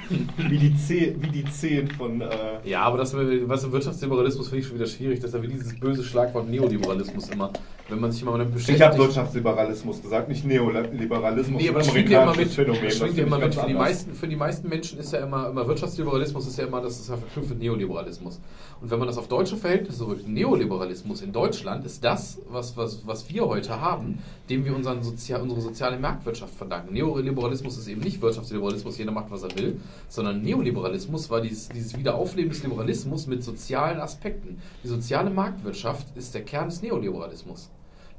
wie, 0.36 0.58
die 0.58 0.76
Zeh, 0.76 1.16
wie 1.18 1.28
die 1.28 1.44
Zehen 1.44 1.90
von. 1.90 2.20
Äh, 2.20 2.28
ja, 2.64 2.82
aber 2.82 2.98
das 2.98 3.14
was 3.14 3.70
Wirtschaftsliberalismus 3.70 4.48
finde 4.48 4.60
ich 4.60 4.66
schon 4.66 4.76
wieder 4.76 4.86
schwierig. 4.86 5.20
Das 5.20 5.30
ist 5.30 5.36
ja 5.36 5.42
wie 5.42 5.48
dieses 5.48 5.78
böse 5.78 6.04
Schlagwort 6.04 6.48
Neoliberalismus 6.48 7.28
immer. 7.30 7.50
Wenn 7.88 8.00
man 8.00 8.12
sich 8.12 8.22
immer 8.22 8.32
damit 8.32 8.54
beschäftigt. 8.54 8.78
ich 8.78 8.86
habe 8.86 8.96
Wirtschaftsliberalismus 8.96 10.00
gesagt, 10.00 10.28
nicht 10.28 10.44
Neoliberalismus. 10.46 11.60
Nee, 11.60 11.68
aber 11.68 11.80
das 11.80 11.90
schwingt 11.90 12.08
ja 12.08 12.22
immer 12.22 12.34
mit. 12.34 12.48
Phänomen, 12.48 12.82
Das 12.82 12.96
schwingt 12.96 13.10
das 13.10 13.18
ja 13.18 13.26
immer 13.26 13.38
mit. 13.38 13.54
Für 13.54 13.66
die, 13.66 13.74
meisten, 13.74 14.14
für 14.14 14.28
die 14.28 14.36
meisten 14.36 14.68
Menschen 14.68 14.98
ist 14.98 15.12
ja 15.12 15.18
immer, 15.20 15.50
immer 15.50 15.66
Wirtschaftsliberalismus 15.66 16.46
ist 16.46 16.58
ja 16.58 16.66
immer, 16.66 16.80
das 16.80 16.98
ist 17.00 17.10
ja 17.10 17.16
verknüpft 17.16 17.50
mit 17.50 17.58
Neoliberalismus. 17.58 18.40
Und 18.80 18.90
wenn 18.90 18.98
man 18.98 19.08
das 19.08 19.18
auf 19.18 19.28
deutsche 19.28 19.56
Verhältnisse 19.56 20.06
rückt, 20.06 20.26
Neoliberalismus 20.26 21.22
in 21.22 21.32
Deutschland 21.32 21.84
ist 21.84 22.02
das, 22.04 22.38
was, 22.48 22.76
was, 22.76 23.06
was 23.06 23.28
wir 23.28 23.46
heute 23.46 23.80
haben, 23.80 24.18
dem 24.48 24.64
wir 24.64 24.74
unseren 24.74 25.02
Sozial, 25.02 25.42
unsere 25.42 25.60
soziale 25.60 25.98
Marktwirtschaft 25.98 26.54
verdanken. 26.54 26.83
Neoliberalismus 26.90 27.78
ist 27.78 27.88
eben 27.88 28.00
nicht 28.00 28.20
Wirtschaftsliberalismus, 28.20 28.98
jeder 28.98 29.12
macht, 29.12 29.30
was 29.30 29.42
er 29.42 29.56
will, 29.56 29.80
sondern 30.08 30.42
Neoliberalismus 30.42 31.30
war 31.30 31.40
dieses, 31.40 31.68
dieses 31.68 31.96
Wiederaufleben 31.96 32.50
des 32.50 32.62
Liberalismus 32.62 33.26
mit 33.26 33.42
sozialen 33.42 34.00
Aspekten. 34.00 34.58
Die 34.82 34.88
soziale 34.88 35.30
Marktwirtschaft 35.30 36.16
ist 36.16 36.34
der 36.34 36.42
Kern 36.42 36.68
des 36.68 36.82
Neoliberalismus. 36.82 37.70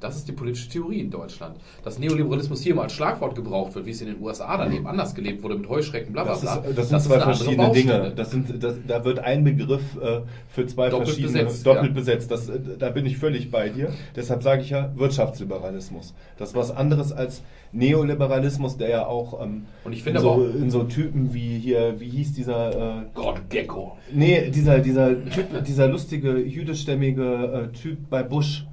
Das 0.06 0.18
ist 0.18 0.28
die 0.28 0.34
politische 0.34 0.70
Theorie 0.70 1.00
in 1.00 1.10
Deutschland. 1.10 1.56
Dass 1.84 1.98
Neoliberalismus 1.98 2.62
hier 2.62 2.76
mal 2.76 2.84
als 2.84 2.94
Schlagwort 2.94 3.34
gebraucht 3.36 3.74
wird, 3.74 3.86
wie 3.88 3.90
es 3.92 4.02
in 4.02 4.08
den 4.08 4.22
USA 4.22 4.56
dann 4.58 4.72
eben 4.72 4.86
anders 4.86 5.16
gelebt 5.16 5.42
wurde 5.42 5.56
mit 5.56 5.68
Heuschrecken, 5.68 6.14
bla 6.14 6.24
bla 6.24 6.34
Das, 6.34 6.42
bla. 6.42 6.56
ist, 6.58 6.78
das 6.78 6.90
sind 6.90 7.02
zwei 7.02 7.20
verschiedene. 7.20 7.72
Dinge. 7.72 8.14
Das 8.16 8.32
sind, 8.32 8.64
das, 8.64 8.76
da 8.88 9.04
wird 9.04 9.20
ein 9.20 9.44
Begriff 9.44 9.82
äh, 10.02 10.22
für 10.50 10.68
zwei 10.68 10.90
Doppelt 10.90 11.10
verschiedene 11.10 11.44
besetzt, 11.46 11.66
doppelt 11.66 11.88
ja. 11.88 11.94
besetzt. 11.94 12.30
Das, 12.32 12.50
äh, 12.50 12.60
da 12.78 12.90
bin 12.92 13.06
ich 13.06 13.18
völlig 13.18 13.50
bei 13.50 13.70
dir. 13.70 13.90
Deshalb 14.16 14.44
sage 14.44 14.62
ich 14.62 14.70
ja 14.70 14.92
Wirtschaftsliberalismus. 14.96 16.14
Das 16.38 16.50
ist 16.50 16.56
was 16.56 16.70
anderes 16.76 17.12
als 17.12 17.42
Neoliberalismus, 17.72 18.78
der 18.78 18.90
ja 18.90 19.06
auch 19.06 19.42
ähm, 19.44 19.66
Und 19.84 19.94
ich 19.94 20.06
in, 20.06 20.18
so, 20.18 20.30
auch- 20.32 20.40
in 20.56 20.70
so 20.70 20.84
Typen 20.84 21.34
wie 21.34 21.60
hier, 21.60 22.00
wie 22.00 22.10
hieß 22.10 22.34
dieser 22.34 23.00
äh, 23.02 23.06
Gott, 23.14 23.42
Gecko. 23.50 23.98
Nee, 24.14 24.50
dieser, 24.50 24.80
dieser 24.80 25.10
Typ, 25.30 25.64
dieser 25.66 25.88
lustige 25.88 26.38
jüdischstämmige 26.38 27.70
äh, 27.74 27.76
Typ 27.78 28.10
bei 28.10 28.24
Bush. 28.24 28.66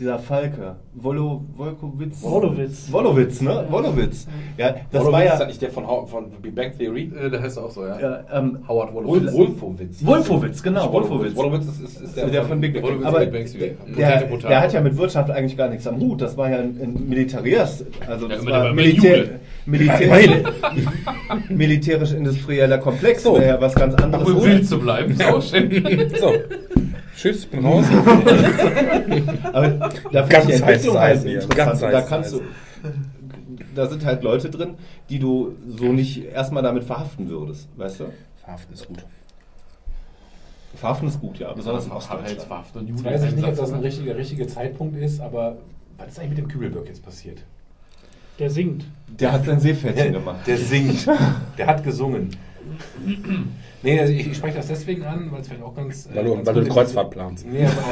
Dieser 0.00 0.18
Falke. 0.18 0.74
Wolo, 0.94 1.44
Wolkowitz. 1.56 2.20
Wolowitz. 2.20 2.90
Wolowitz, 2.90 3.40
ne? 3.40 3.64
Wolowitz. 3.70 4.26
Ja, 4.56 4.74
das 4.90 5.04
Wolowitz 5.04 5.12
war 5.12 5.22
ist 5.22 5.30
ja. 5.30 5.38
das 5.38 5.46
nicht 5.48 5.62
der 5.62 5.70
von, 5.70 5.84
von 6.08 6.30
Big 6.42 6.52
Bang 6.56 6.76
Theory? 6.76 7.12
Äh, 7.16 7.30
der 7.30 7.40
heißt 7.40 7.56
auch 7.60 7.70
so, 7.70 7.86
ja. 7.86 8.00
ja 8.00 8.24
ähm, 8.32 8.58
Howard 8.66 8.92
Wolowitz. 8.92 9.32
Wolfowitz. 9.32 10.04
Wolfowitz, 10.04 10.62
genau, 10.64 10.92
Wolfowitz. 10.92 11.36
Wolfowitz 11.36 11.66
ist, 11.66 11.80
ist, 11.80 12.00
ist 12.00 12.16
der, 12.16 12.26
Der 12.26 12.44
von 12.44 12.60
Big 12.60 12.82
Wolowitz 12.82 13.06
Aber 13.06 13.20
Big 13.20 13.32
Bang 13.32 13.44
Theory. 13.46 13.76
der, 13.96 14.16
Potato. 14.22 14.48
der 14.48 14.60
hat 14.62 14.72
ja 14.72 14.80
mit 14.80 14.96
Wirtschaft 14.96 15.30
eigentlich 15.30 15.56
gar 15.56 15.68
nichts 15.68 15.86
am 15.86 16.00
Hut. 16.00 16.20
Das 16.20 16.36
war 16.36 16.50
ja 16.50 16.58
ein, 16.58 16.76
ein 16.82 17.08
Militärist. 17.08 17.86
Also 18.08 18.26
das 18.26 18.42
immer 18.42 18.50
war 18.50 18.62
der- 18.64 18.74
Militär. 18.74 19.26
Militär, 19.66 20.42
militärisch-industrieller 21.48 22.78
Komplex. 22.78 23.22
So. 23.22 23.38
ja 23.40 23.60
was 23.60 23.74
ganz 23.76 23.94
anderes. 23.94 24.28
um 24.28 24.44
wild 24.44 24.66
zu 24.66 24.78
bleiben, 24.78 25.12
ist. 25.12 26.20
So. 26.20 26.32
Tschüss, 27.24 27.46
bin 27.46 27.64
raus. 27.64 27.86
Aber 29.54 29.68
da 30.12 30.26
finde 30.26 30.40
ich 30.40 30.46
die 30.46 30.52
Entwicklung 30.52 30.98
halt 30.98 31.24
interessant. 31.24 31.82
Da 31.94 32.02
kannst 32.02 32.34
du, 32.34 32.42
da 33.74 33.86
sind 33.86 34.04
halt 34.04 34.22
Leute 34.22 34.50
drin, 34.50 34.74
die 35.08 35.18
du 35.18 35.56
so 35.74 35.86
nicht 35.86 36.22
erstmal 36.26 36.62
damit 36.62 36.84
verhaften 36.84 37.30
würdest, 37.30 37.70
weißt 37.78 38.00
du? 38.00 38.04
Verhaften 38.44 38.74
ist 38.74 38.86
gut. 38.86 39.06
Verhaften 40.74 41.08
ist 41.08 41.18
gut, 41.18 41.38
ja, 41.38 41.50
besonders 41.54 41.86
in 41.86 41.92
Ostdeutschland. 41.92 42.40
Ostdeutschland. 42.40 42.76
und 42.76 42.88
Jetzt 42.88 42.98
Juden. 42.98 43.14
weiß 43.14 43.24
ich 43.24 43.36
nicht, 43.36 43.48
ob 43.48 43.56
das 43.56 43.72
ein 43.72 43.80
richtiger, 43.80 44.16
richtiger 44.16 44.46
Zeitpunkt 44.46 44.98
ist, 44.98 45.20
aber 45.20 45.56
was 45.96 46.08
ist 46.08 46.18
eigentlich 46.18 46.30
mit 46.30 46.38
dem 46.38 46.48
Kübelberg 46.48 46.86
jetzt 46.88 47.02
passiert? 47.02 47.42
Der 48.38 48.50
singt. 48.50 48.84
Der 49.08 49.32
hat 49.32 49.46
sein 49.46 49.60
Seepferdchen 49.60 50.12
gemacht. 50.12 50.46
Der 50.46 50.58
singt. 50.58 51.06
Der 51.56 51.66
hat 51.68 51.82
gesungen. 51.84 52.36
Nee, 53.82 54.00
also 54.00 54.12
ich, 54.14 54.26
ich 54.28 54.36
spreche 54.36 54.56
das 54.56 54.68
deswegen 54.68 55.04
an, 55.04 55.30
weil 55.30 55.42
es 55.42 55.48
vielleicht 55.48 55.62
auch 55.62 55.74
ganz. 55.74 56.06
äh, 56.06 56.14
Weil 56.16 56.24
du, 56.24 56.34
ganz 56.36 56.46
weil 56.46 56.54
du 56.54 56.60
gut 56.60 56.60
eine 56.60 56.68
in 56.68 56.72
Kreuzfahrt 56.74 57.10
planst. 57.10 57.46
Nee, 57.46 57.66
aber, 57.66 57.82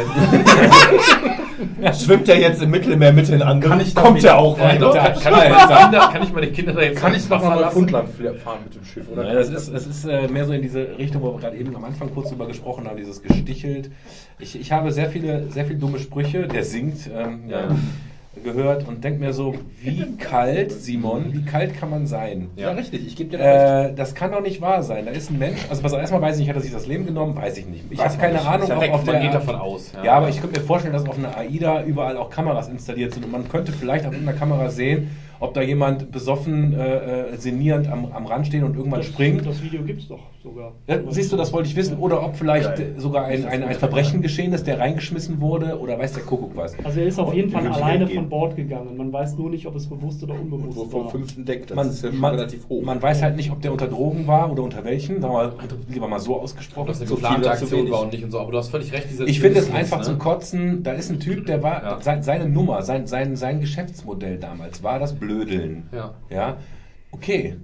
Schwimmt 1.93 2.29
er 2.29 2.41
jetzt 2.41 2.63
im 2.63 2.71
Mittelmeer 2.71 3.13
mit 3.13 3.29
den 3.29 3.43
anderen? 3.43 3.71
Kann 3.73 3.81
ich 3.81 3.95
Kommt 3.95 4.25
er 4.25 4.39
auch 4.39 4.57
Ja, 4.59 4.65
weiter? 4.65 4.79
doch, 4.81 4.95
kann, 4.95 5.15
kann, 5.35 5.93
kann 6.13 6.23
ich 6.23 6.33
meine 6.33 6.47
Kinder 6.49 6.73
da 6.73 6.81
jetzt 6.83 6.99
Kann 6.99 7.15
ich 7.15 7.29
noch 7.29 7.43
mal? 7.43 7.71
Fundland 7.71 8.09
fahren 8.43 8.61
mit 8.65 8.75
dem 8.75 8.85
Schiff, 8.85 9.07
oder? 9.13 9.25
Nein, 9.25 9.35
das 9.37 9.49
ist, 9.51 9.73
das 9.73 9.87
ist 9.87 10.05
äh, 10.07 10.29
mehr 10.29 10.45
so 10.47 10.53
in 10.53 10.63
diese 10.63 10.87
Richtung, 10.99 11.23
wo 11.23 11.33
wir 11.35 11.41
gerade 11.41 11.57
eben 11.57 11.75
am 11.77 11.85
Anfang 11.85 12.11
kurz 12.13 12.31
drüber 12.31 12.47
gesprochen 12.47 12.87
haben, 12.89 12.97
dieses 12.97 13.23
Gestichelt. 13.23 13.91
Ich, 14.39 14.59
ich 14.59 14.73
habe 14.73 14.91
sehr 14.93 15.11
viele, 15.11 15.51
sehr 15.51 15.67
viele 15.67 15.79
dumme 15.79 15.99
Sprüche, 15.99 16.49
der 16.49 16.65
singt, 16.65 17.09
ähm, 17.15 17.43
Ja. 17.49 17.69
Ja. 18.37 18.43
gehört 18.43 18.87
und 18.87 19.03
denke 19.05 19.21
mir 19.21 19.33
so, 19.33 19.55
wie 19.81 20.17
kalt, 20.19 20.73
Simon, 20.73 21.33
wie 21.33 21.45
kalt 21.45 21.75
kann 21.75 21.91
man 21.91 22.07
sein? 22.07 22.51
Ja, 22.57 22.73
richtig, 22.73 23.07
ich 23.07 23.17
gebe 23.17 23.31
dir 23.31 23.39
da. 23.39 23.85
Äh, 23.87 23.95
das 23.95 24.15
kann 24.15 24.33
doch 24.33 24.41
nicht 24.41 24.61
wahr 24.61 24.83
sein. 24.83 25.07
Da 25.07 25.13
ist 25.13 25.31
ein 25.31 25.39
Mensch, 25.39 25.61
also 25.69 25.83
pass 25.83 25.93
auf, 25.93 26.01
erstmal 26.01 26.23
weiß 26.23 26.37
ich 26.37 26.41
nicht, 26.41 26.49
hat 26.49 26.57
er 26.57 26.63
sich 26.63 26.73
das 26.73 26.87
Leben 26.87 27.07
genommen? 27.07 27.37
Weiß 27.37 27.57
ich 27.59 27.67
nicht. 27.67 27.85
Ich 27.91 27.99
habe 27.99 28.11
man 28.11 28.19
keine 28.19 28.35
nicht. 28.35 28.47
Ahnung, 28.47 28.69
ja 28.69 28.77
ob 28.77 28.91
auf 28.91 29.07
man 29.07 29.15
der 29.15 29.23
geht 29.25 29.35
davon 29.35 29.55
aus. 29.57 29.93
Ja. 30.03 30.15
aber 30.15 30.29
ich 30.29 30.41
könnte 30.41 30.59
mir 30.59 30.67
vorstellen, 30.67 30.95
dass 30.95 31.07
auf 31.07 31.19
einer 31.19 31.37
AIDA 31.37 31.85
überall 31.85 32.17
auch 32.17 32.31
Kameras 32.31 32.69
installiert 32.69 33.15
sind 33.15 33.25
und 33.25 33.33
man 33.33 33.49
könnte 33.49 33.73
vielleicht 33.73 34.07
auf 34.07 34.15
einer 34.15 34.33
Kamera 34.33 34.71
sehen, 34.71 35.11
ob 35.43 35.55
da 35.55 35.61
jemand 35.63 36.11
besoffen, 36.13 36.73
äh, 36.73 37.33
äh, 37.33 37.37
sinnierend 37.37 37.89
am, 37.91 38.07
am 38.13 38.27
Rand 38.27 38.47
steht 38.47 38.63
und 38.63 38.77
irgendwann 38.77 39.01
das, 39.01 39.09
springt. 39.09 39.45
Das 39.45 39.63
Video 39.63 39.83
gibt's 39.83 40.07
doch 40.09 40.21
sogar. 40.43 40.73
Ja, 40.87 40.99
siehst 41.09 41.33
du, 41.33 41.37
das 41.37 41.53
wollte 41.53 41.69
ich 41.69 41.77
wissen. 41.77 41.99
Oder 41.99 42.25
ob 42.25 42.37
vielleicht 42.37 42.79
äh, 42.79 42.93
sogar 42.97 43.25
ein, 43.25 43.45
ein, 43.47 43.63
ein 43.65 43.75
Verbrechen 43.75 44.23
geschehen 44.23 44.53
ist, 44.53 44.67
der 44.67 44.79
reingeschmissen 44.79 45.41
wurde 45.41 45.79
oder 45.81 45.99
weiß 45.99 46.13
der 46.13 46.23
Kuckuck 46.23 46.57
was. 46.57 46.77
Also 46.85 47.01
er 47.01 47.07
ist 47.07 47.19
auf 47.19 47.35
jeden 47.35 47.51
Fall 47.51 47.67
alleine 47.67 48.07
von 48.07 48.29
Bord 48.29 48.55
gegangen. 48.57 48.97
Man 48.97 49.13
weiß 49.13 49.37
nur 49.37 49.51
nicht, 49.51 49.67
ob 49.67 49.75
es 49.77 49.87
bewusst 49.89 50.23
oder 50.23 50.35
unbewusst 50.35 50.77
Wo 50.79 50.85
vom 50.85 51.05
war. 51.05 51.11
fünften 51.11 51.45
Deck, 51.45 51.67
das 51.67 51.77
Man, 51.77 51.89
ist 51.89 52.05
ja 52.05 52.11
schon 52.11 52.21
man, 52.21 52.35
relativ 52.37 52.69
hoch. 52.69 52.83
man 52.85 53.03
weiß 53.03 53.23
halt 53.23 53.37
nicht, 53.37 53.51
ob 53.51 53.61
der 53.63 53.73
unter 53.73 53.89
Drogen 53.89 54.27
war 54.29 54.51
oder 54.51 54.63
unter 54.63 54.85
welchen. 54.85 55.21
Wir 55.21 55.29
mal, 55.29 55.53
lieber 55.89 56.07
mal 56.09 56.21
so 56.21 56.37
ausgesprochen. 56.41 56.87
das 56.89 57.01
eine 57.01 57.09
Zu 57.09 57.15
geplante 57.17 57.37
viel, 57.37 57.45
zu 57.45 57.51
Aktion 57.65 57.81
wenig. 57.81 57.93
war 57.93 58.03
und 58.03 58.13
nicht 58.13 58.25
und 58.25 58.31
so. 58.31 58.39
Aber 58.41 58.53
du 58.53 58.59
hast 58.59 58.69
völlig 58.69 58.93
recht. 58.93 59.09
Dieser 59.11 59.27
Ich 59.27 59.41
finde 59.41 59.59
es 59.59 59.73
einfach 59.73 59.99
ne? 59.99 60.05
zum 60.05 60.19
Kotzen. 60.19 60.83
Da 60.85 60.93
ist 60.93 61.11
ein 61.11 61.19
Typ, 61.21 61.47
der 61.47 61.63
war, 61.63 61.83
Ja. 61.83 62.01
sein, 62.01 62.23
seine 62.23 62.49
Nummer, 62.49 62.83
sein, 62.83 63.07
sein, 63.09 63.35
sein 63.37 63.61
Geschäftsmodell 63.61 64.39
damals 64.39 64.83
war 64.85 64.99
das 65.01 65.13
Blödeln. 65.35 65.89
Ja. 65.93 66.15
Ja, 66.31 66.57
okay. 67.11 67.57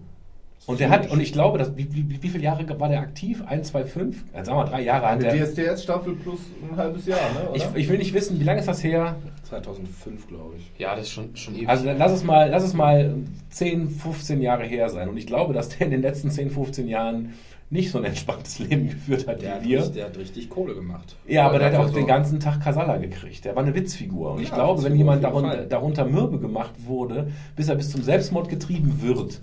Und 0.68 0.80
der 0.80 0.90
hat, 0.90 1.10
und 1.10 1.20
ich 1.20 1.32
glaube, 1.32 1.56
dass, 1.56 1.74
wie, 1.78 1.88
wie, 1.94 2.22
wie 2.22 2.28
viele 2.28 2.44
Jahre 2.44 2.78
war 2.78 2.90
der 2.90 3.00
aktiv? 3.00 3.42
Ein, 3.46 3.64
zwei, 3.64 3.84
fünf? 3.84 4.22
Ja, 4.34 4.44
sagen 4.44 4.58
wir 4.58 4.64
mal, 4.64 4.70
drei 4.70 4.82
Jahre 4.82 5.06
hat 5.06 5.22
der. 5.22 5.32
DSDS-Staffel 5.34 6.14
plus 6.16 6.40
ein 6.62 6.76
halbes 6.76 7.06
Jahr, 7.06 7.20
ne? 7.32 7.48
Ich, 7.54 7.66
Oder? 7.66 7.76
ich 7.76 7.88
will 7.88 7.96
nicht 7.96 8.12
wissen, 8.12 8.38
wie 8.38 8.44
lange 8.44 8.60
ist 8.60 8.68
das 8.68 8.84
her? 8.84 9.16
2005, 9.44 10.28
glaube 10.28 10.56
ich. 10.58 10.70
Ja, 10.78 10.94
das 10.94 11.06
ist 11.06 11.12
schon, 11.12 11.34
schon 11.36 11.54
ewig. 11.54 11.70
Also 11.70 11.86
lass 11.96 12.12
es 12.12 12.22
mal, 12.22 12.50
lass 12.50 12.64
es 12.64 12.74
mal 12.74 13.14
10, 13.48 13.88
15 13.88 14.42
Jahre 14.42 14.64
her 14.64 14.90
sein. 14.90 15.08
Und 15.08 15.16
ich 15.16 15.26
glaube, 15.26 15.54
dass 15.54 15.70
der 15.70 15.86
in 15.86 15.90
den 15.90 16.02
letzten 16.02 16.30
10, 16.30 16.50
15 16.50 16.86
Jahren 16.86 17.32
nicht 17.70 17.90
so 17.90 17.98
ein 17.98 18.04
entspanntes 18.04 18.58
Leben 18.60 18.88
geführt 18.88 19.26
hat 19.28 19.42
Der 19.42 19.56
hat, 19.56 19.62
wie 19.64 19.68
wir. 19.70 19.78
richtig, 19.80 19.94
der 19.96 20.06
hat 20.06 20.16
richtig 20.16 20.48
Kohle 20.48 20.74
gemacht. 20.74 21.16
Ja, 21.26 21.46
aber 21.46 21.58
der 21.58 21.68
hat 21.68 21.74
auch 21.74 21.80
Also- 21.84 21.94
den 21.94 22.06
ganzen 22.06 22.40
Tag 22.40 22.62
Kasala 22.62 22.96
gekriegt. 22.96 23.44
Der 23.44 23.54
war 23.56 23.62
eine 23.62 23.74
Witzfigur. 23.74 24.32
Und 24.32 24.42
ich 24.42 24.48
Ja, 24.48 24.54
glaube, 24.54 24.82
wenn 24.84 24.96
jemand 24.96 25.22
darunter, 25.22 25.64
darunter 25.66 26.04
mürbe 26.06 26.38
gemacht 26.38 26.72
wurde, 26.86 27.30
bis 27.56 27.68
er 27.68 27.74
bis 27.74 27.90
zum 27.90 28.02
Selbstmord 28.02 28.48
getrieben 28.48 29.02
wird, 29.02 29.40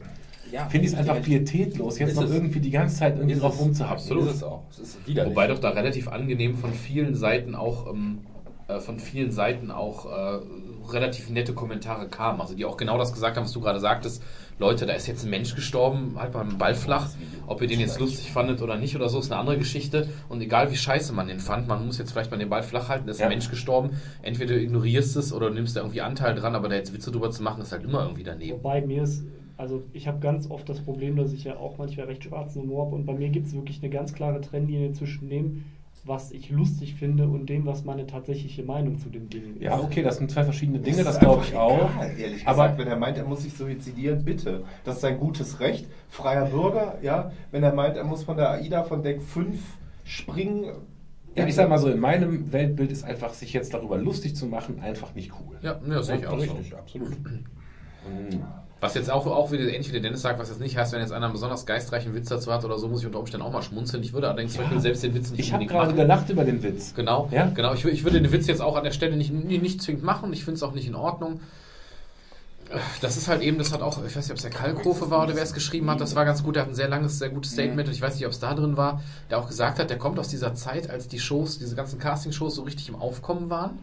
Ja, 0.51 0.65
finde 0.69 0.87
ich 0.87 0.93
es 0.93 0.97
einfach 0.97 1.21
pietätlos, 1.21 1.99
jetzt 1.99 2.15
noch 2.15 2.23
es. 2.23 2.31
irgendwie 2.31 2.59
die 2.59 2.71
ganze 2.71 2.95
Zeit 2.95 3.15
irgendwie 3.17 3.35
drauf 3.35 3.53
es. 3.55 3.61
rumzuhacken. 3.61 3.97
Absolut. 3.97 4.25
Ist 4.27 4.35
es 4.37 4.43
auch. 4.43 4.63
Es 4.71 4.79
ist 4.79 5.07
widerlich. 5.07 5.31
Wobei 5.31 5.47
doch 5.47 5.59
da 5.59 5.69
relativ 5.69 6.07
angenehm 6.07 6.55
von 6.55 6.73
vielen 6.73 7.13
Seiten 7.15 7.53
auch 7.55 7.91
ähm, 7.93 8.19
äh, 8.67 8.79
von 8.79 8.99
vielen 8.99 9.31
Seiten 9.31 9.69
auch 9.69 10.05
äh, 10.07 10.39
relativ 10.91 11.29
nette 11.29 11.53
Kommentare 11.53 12.07
kamen. 12.07 12.41
Also 12.41 12.55
die 12.55 12.65
auch 12.65 12.77
genau 12.77 12.97
das 12.97 13.13
gesagt 13.13 13.37
haben, 13.37 13.43
was 13.43 13.51
du 13.51 13.59
gerade 13.61 13.79
sagtest. 13.79 14.23
Leute, 14.57 14.85
da 14.85 14.93
ist 14.93 15.07
jetzt 15.07 15.25
ein 15.25 15.29
Mensch 15.29 15.53
gestorben, 15.53 16.13
halt 16.17 16.31
beim 16.31 16.57
Ball 16.57 16.75
flach. 16.75 17.09
Ob 17.45 17.61
ihr 17.61 17.67
den 17.67 17.81
jetzt 17.81 17.99
lustig 17.99 18.31
fandet 18.31 18.61
oder 18.61 18.77
nicht 18.77 18.95
oder 18.95 19.09
so, 19.09 19.19
ist 19.19 19.29
eine 19.31 19.39
andere 19.39 19.57
Geschichte. 19.57 20.07
Und 20.29 20.39
egal 20.41 20.71
wie 20.71 20.77
scheiße 20.77 21.11
man 21.13 21.27
den 21.27 21.39
fand, 21.39 21.67
man 21.67 21.85
muss 21.85 21.97
jetzt 21.97 22.11
vielleicht 22.11 22.31
mal 22.31 22.37
den 22.37 22.49
Ball 22.49 22.63
flach 22.63 22.87
halten, 22.87 23.05
da 23.05 23.11
ist 23.11 23.19
Ja. 23.19 23.25
ein 23.25 23.31
Mensch 23.31 23.49
gestorben. 23.49 23.91
Entweder 24.21 24.55
du 24.55 24.61
ignorierst 24.61 25.17
es 25.17 25.33
oder 25.33 25.49
du 25.49 25.55
nimmst 25.55 25.75
da 25.75 25.81
irgendwie 25.81 26.01
Anteil 26.01 26.35
dran, 26.35 26.55
aber 26.55 26.69
da 26.69 26.75
jetzt 26.75 26.93
Witze 26.93 27.11
drüber 27.11 27.31
zu 27.31 27.43
machen, 27.43 27.61
ist 27.61 27.73
halt 27.73 27.83
immer 27.83 28.03
irgendwie 28.03 28.23
daneben. 28.23 28.53
Wobei 28.59 28.79
mir 28.81 29.03
ist, 29.03 29.25
also 29.57 29.83
ich 29.91 30.07
habe 30.07 30.19
ganz 30.19 30.49
oft 30.49 30.69
das 30.69 30.79
Problem, 30.79 31.17
dass 31.17 31.33
ich 31.33 31.43
ja 31.43 31.57
auch 31.57 31.77
manchmal 31.77 32.05
recht 32.07 32.23
schwarzen 32.23 32.61
Humor 32.61 32.85
habe 32.85 32.95
und 32.95 33.05
bei 33.05 33.13
mir 33.13 33.29
gibt 33.29 33.47
es 33.47 33.53
wirklich 33.53 33.81
eine 33.83 33.89
ganz 33.91 34.13
klare 34.13 34.39
Trennlinie 34.39 34.93
zwischen 34.93 35.29
dem, 35.29 35.65
was 36.05 36.31
ich 36.31 36.51
lustig 36.51 36.95
finde 36.95 37.27
und 37.27 37.47
dem, 37.49 37.65
was 37.65 37.83
meine 37.83 38.05
tatsächliche 38.05 38.61
Meinung 38.63 38.99
zu 38.99 39.09
dem 39.09 39.27
Ding 39.29 39.55
ist. 39.55 39.61
Ja, 39.61 39.79
okay, 39.79 40.03
das 40.03 40.17
sind 40.17 40.29
zwei 40.29 40.43
verschiedene 40.43 40.79
Dinge, 40.79 40.97
Ist 40.99 41.05
das 41.05 41.19
glaube 41.19 41.43
ich 41.43 41.49
einfach 41.49 41.61
auch. 41.63 41.89
egal, 41.95 42.19
ehrlich 42.19 42.47
Aber- 42.47 42.63
gesagt, 42.63 42.77
wenn 42.79 42.87
er 42.87 42.95
meint, 42.97 43.17
er 43.17 43.25
muss 43.25 43.41
sich 43.41 43.53
suizidieren, 43.53 44.23
bitte. 44.23 44.63
Das 44.83 44.95
ist 44.95 45.01
sein 45.01 45.17
gutes 45.17 45.59
Recht. 45.59 45.87
Freier 46.09 46.45
Bürger, 46.45 46.99
ja. 47.01 47.31
Wenn 47.51 47.63
er 47.63 47.73
meint, 47.73 47.97
er 47.97 48.03
muss 48.03 48.23
von 48.23 48.37
der 48.37 48.51
AIDA 48.51 48.83
von 48.83 49.01
Deck 49.01 49.21
5 49.21 49.59
springen. 50.03 50.65
Ja, 51.35 51.45
ich 51.47 51.55
sag 51.55 51.67
mal 51.69 51.79
so, 51.79 51.89
in 51.89 51.99
meinem 51.99 52.53
Weltbild 52.53 52.91
ist 52.91 53.03
einfach, 53.03 53.33
sich 53.33 53.51
jetzt 53.51 53.73
darüber 53.73 53.97
lustig 53.97 54.35
zu 54.35 54.45
machen, 54.45 54.79
einfach 54.79 55.15
nicht 55.15 55.31
cool. 55.33 55.57
Ja, 55.63 55.81
ja 55.89 56.03
sehe 56.03 56.17
ich 56.17 56.27
auch 56.27 56.39
so. 56.39 56.53
Richtig, 56.53 56.75
absolut. 56.75 57.17
Was 58.85 58.93
jetzt 58.93 59.09
auch, 59.11 59.25
auch 59.25 59.51
wieder 59.51 59.63
ähnlich 59.63 59.87
wie 59.87 59.93
der 59.93 60.01
Dennis 60.01 60.21
sagt, 60.21 60.39
was 60.39 60.49
jetzt 60.49 60.59
nicht 60.59 60.77
heißt, 60.77 60.93
wenn 60.93 61.01
jetzt 61.01 61.11
einer 61.11 61.25
einen 61.25 61.33
besonders 61.33 61.65
geistreichen 61.65 62.13
Witz 62.13 62.29
dazu 62.29 62.51
hat 62.53 62.63
oder 62.65 62.77
so, 62.77 62.87
muss 62.87 62.99
ich 63.01 63.07
unter 63.07 63.19
Umständen 63.19 63.45
auch 63.45 63.51
mal 63.51 63.63
schmunzeln. 63.63 64.03
Ich 64.03 64.13
würde 64.13 64.27
allerdings 64.27 64.53
zum 64.53 64.61
Beispiel 64.63 64.79
selbst 64.79 65.03
den 65.03 65.13
Witz 65.15 65.31
nicht 65.31 65.39
Ich 65.39 65.53
habe 65.53 65.65
gerade 65.65 65.87
machen. 65.87 65.95
gelacht 65.97 66.29
über 66.29 66.43
den 66.43 66.61
Witz. 66.61 66.93
Genau, 66.95 67.27
Ja? 67.31 67.51
genau. 67.53 67.73
Ich, 67.73 67.83
ich 67.85 68.03
würde 68.03 68.21
den 68.21 68.31
Witz 68.31 68.45
jetzt 68.47 68.61
auch 68.61 68.75
an 68.75 68.83
der 68.83 68.91
Stelle 68.91 69.15
nicht, 69.17 69.31
nicht 69.33 69.81
zwingend 69.81 70.03
machen. 70.03 70.31
Ich 70.33 70.43
finde 70.45 70.57
es 70.57 70.63
auch 70.63 70.73
nicht 70.73 70.87
in 70.87 70.95
Ordnung. 70.95 71.39
Das 73.01 73.15
ist 73.15 73.27
halt 73.27 73.41
eben, 73.41 73.57
das 73.57 73.71
hat 73.71 73.81
auch, 73.81 73.97
ich 74.05 74.15
weiß 74.15 74.23
nicht, 74.25 74.31
ob 74.31 74.37
es 74.37 74.41
der 74.41 74.51
Kalkofe 74.51 75.09
war 75.11 75.23
oder 75.23 75.35
wer 75.35 75.43
es 75.43 75.53
geschrieben 75.53 75.89
hat, 75.89 76.01
das 76.01 76.15
war 76.15 76.25
ganz 76.25 76.43
gut. 76.43 76.55
Der 76.55 76.63
hat 76.63 76.69
ein 76.69 76.75
sehr 76.75 76.87
langes, 76.89 77.19
sehr 77.19 77.29
gutes 77.29 77.51
Statement. 77.51 77.87
Ich 77.89 78.01
weiß 78.01 78.15
nicht, 78.15 78.25
ob 78.25 78.31
es 78.31 78.39
da 78.39 78.53
drin 78.55 78.75
war, 78.75 79.01
der 79.29 79.37
auch 79.37 79.47
gesagt 79.47 79.77
hat, 79.79 79.89
der 79.89 79.97
kommt 79.97 80.17
aus 80.19 80.27
dieser 80.29 80.55
Zeit, 80.55 80.89
als 80.89 81.07
die 81.07 81.19
Shows, 81.19 81.59
diese 81.59 81.75
ganzen 81.75 81.99
Castingshows 81.99 82.55
so 82.55 82.63
richtig 82.63 82.89
im 82.89 82.95
Aufkommen 82.95 83.49
waren. 83.49 83.77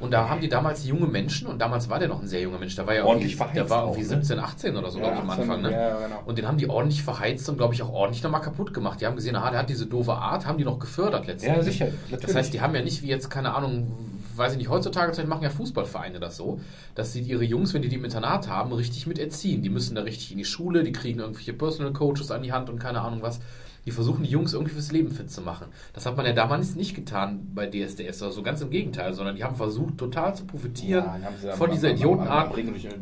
Und 0.00 0.10
da 0.12 0.28
haben 0.28 0.40
die 0.40 0.48
damals 0.48 0.84
junge 0.84 1.06
Menschen, 1.06 1.46
und 1.46 1.60
damals 1.60 1.88
war 1.88 1.98
der 2.00 2.08
noch 2.08 2.20
ein 2.20 2.26
sehr 2.26 2.40
junger 2.40 2.58
Mensch, 2.58 2.74
der 2.74 2.86
war 2.86 2.94
ja 2.94 3.04
Ordentlich 3.04 3.34
irgendwie, 3.38 3.54
der 3.54 3.66
verheizt 3.66 3.70
war 3.70 3.84
auch, 3.84 3.96
irgendwie 3.96 4.14
ne? 4.16 4.22
17, 4.24 4.38
18 4.40 4.76
oder 4.76 4.90
so, 4.90 4.98
Ja, 4.98 5.04
glaube 5.04 5.16
ich, 5.18 5.22
am 5.22 5.30
18, 5.30 5.42
Anfang. 5.44 5.62
Ne? 5.62 5.72
ja, 5.72 6.06
genau. 6.06 6.22
Und 6.24 6.38
den 6.38 6.48
haben 6.48 6.58
die 6.58 6.68
ordentlich 6.68 7.02
verheizt 7.04 7.48
und, 7.48 7.56
glaube 7.58 7.74
ich, 7.74 7.82
auch 7.82 7.92
ordentlich 7.92 8.22
nochmal 8.24 8.40
kaputt 8.40 8.74
gemacht. 8.74 9.00
Die 9.00 9.06
haben 9.06 9.14
gesehen, 9.14 9.36
aha, 9.36 9.50
der 9.50 9.60
hat 9.60 9.68
diese 9.68 9.86
doofe 9.86 10.14
Art, 10.14 10.46
haben 10.46 10.58
die 10.58 10.64
noch 10.64 10.80
gefördert 10.80 11.26
letztendlich. 11.28 11.78
Ja, 11.78 11.86
sicher, 11.86 11.96
Das 12.10 12.10
natürlich. 12.12 12.36
heißt, 12.36 12.54
die 12.54 12.60
haben 12.60 12.74
ja 12.74 12.82
nicht 12.82 13.02
wie 13.02 13.08
jetzt, 13.08 13.30
keine 13.30 13.54
Ahnung, 13.54 13.92
weiß 14.36 14.52
ich 14.52 14.58
nicht, 14.58 14.68
heutzutage 14.68 15.26
machen 15.26 15.42
ja 15.42 15.50
Fußballvereine 15.50 16.20
das 16.20 16.36
so, 16.36 16.60
dass 16.94 17.12
sie 17.12 17.20
ihre 17.20 17.44
Jungs, 17.44 17.74
wenn 17.74 17.82
die 17.82 17.88
die 17.88 17.96
im 17.96 18.04
Internat 18.04 18.48
haben, 18.48 18.72
richtig 18.72 19.06
mit 19.06 19.18
erziehen. 19.18 19.62
Die 19.62 19.70
müssen 19.70 19.94
da 19.94 20.02
richtig 20.02 20.32
in 20.32 20.38
die 20.38 20.44
Schule, 20.44 20.82
die 20.82 20.92
kriegen 20.92 21.20
irgendwelche 21.20 21.52
Personal 21.52 21.92
Coaches 21.92 22.30
an 22.30 22.42
die 22.42 22.52
Hand 22.52 22.70
und 22.70 22.78
keine 22.78 23.00
Ahnung 23.00 23.22
was. 23.22 23.40
Die 23.84 23.90
versuchen 23.90 24.22
die 24.22 24.30
Jungs 24.30 24.52
irgendwie 24.52 24.74
fürs 24.74 24.92
Leben 24.92 25.10
fit 25.10 25.28
zu 25.28 25.40
machen. 25.40 25.66
Das 25.92 26.06
hat 26.06 26.16
man 26.16 26.24
ja 26.24 26.32
damals 26.32 26.76
nicht 26.76 26.94
getan 26.94 27.50
bei 27.52 27.66
DSDS, 27.66 28.22
also 28.22 28.42
ganz 28.42 28.60
im 28.60 28.70
Gegenteil, 28.70 29.12
sondern 29.12 29.34
die 29.34 29.42
haben 29.42 29.56
versucht, 29.56 29.98
total 29.98 30.36
zu 30.36 30.44
profitieren 30.44 31.04
Ja, 31.04 31.12
von 31.56 31.70
dieser 31.70 31.90
Idiotenart. 31.90 32.50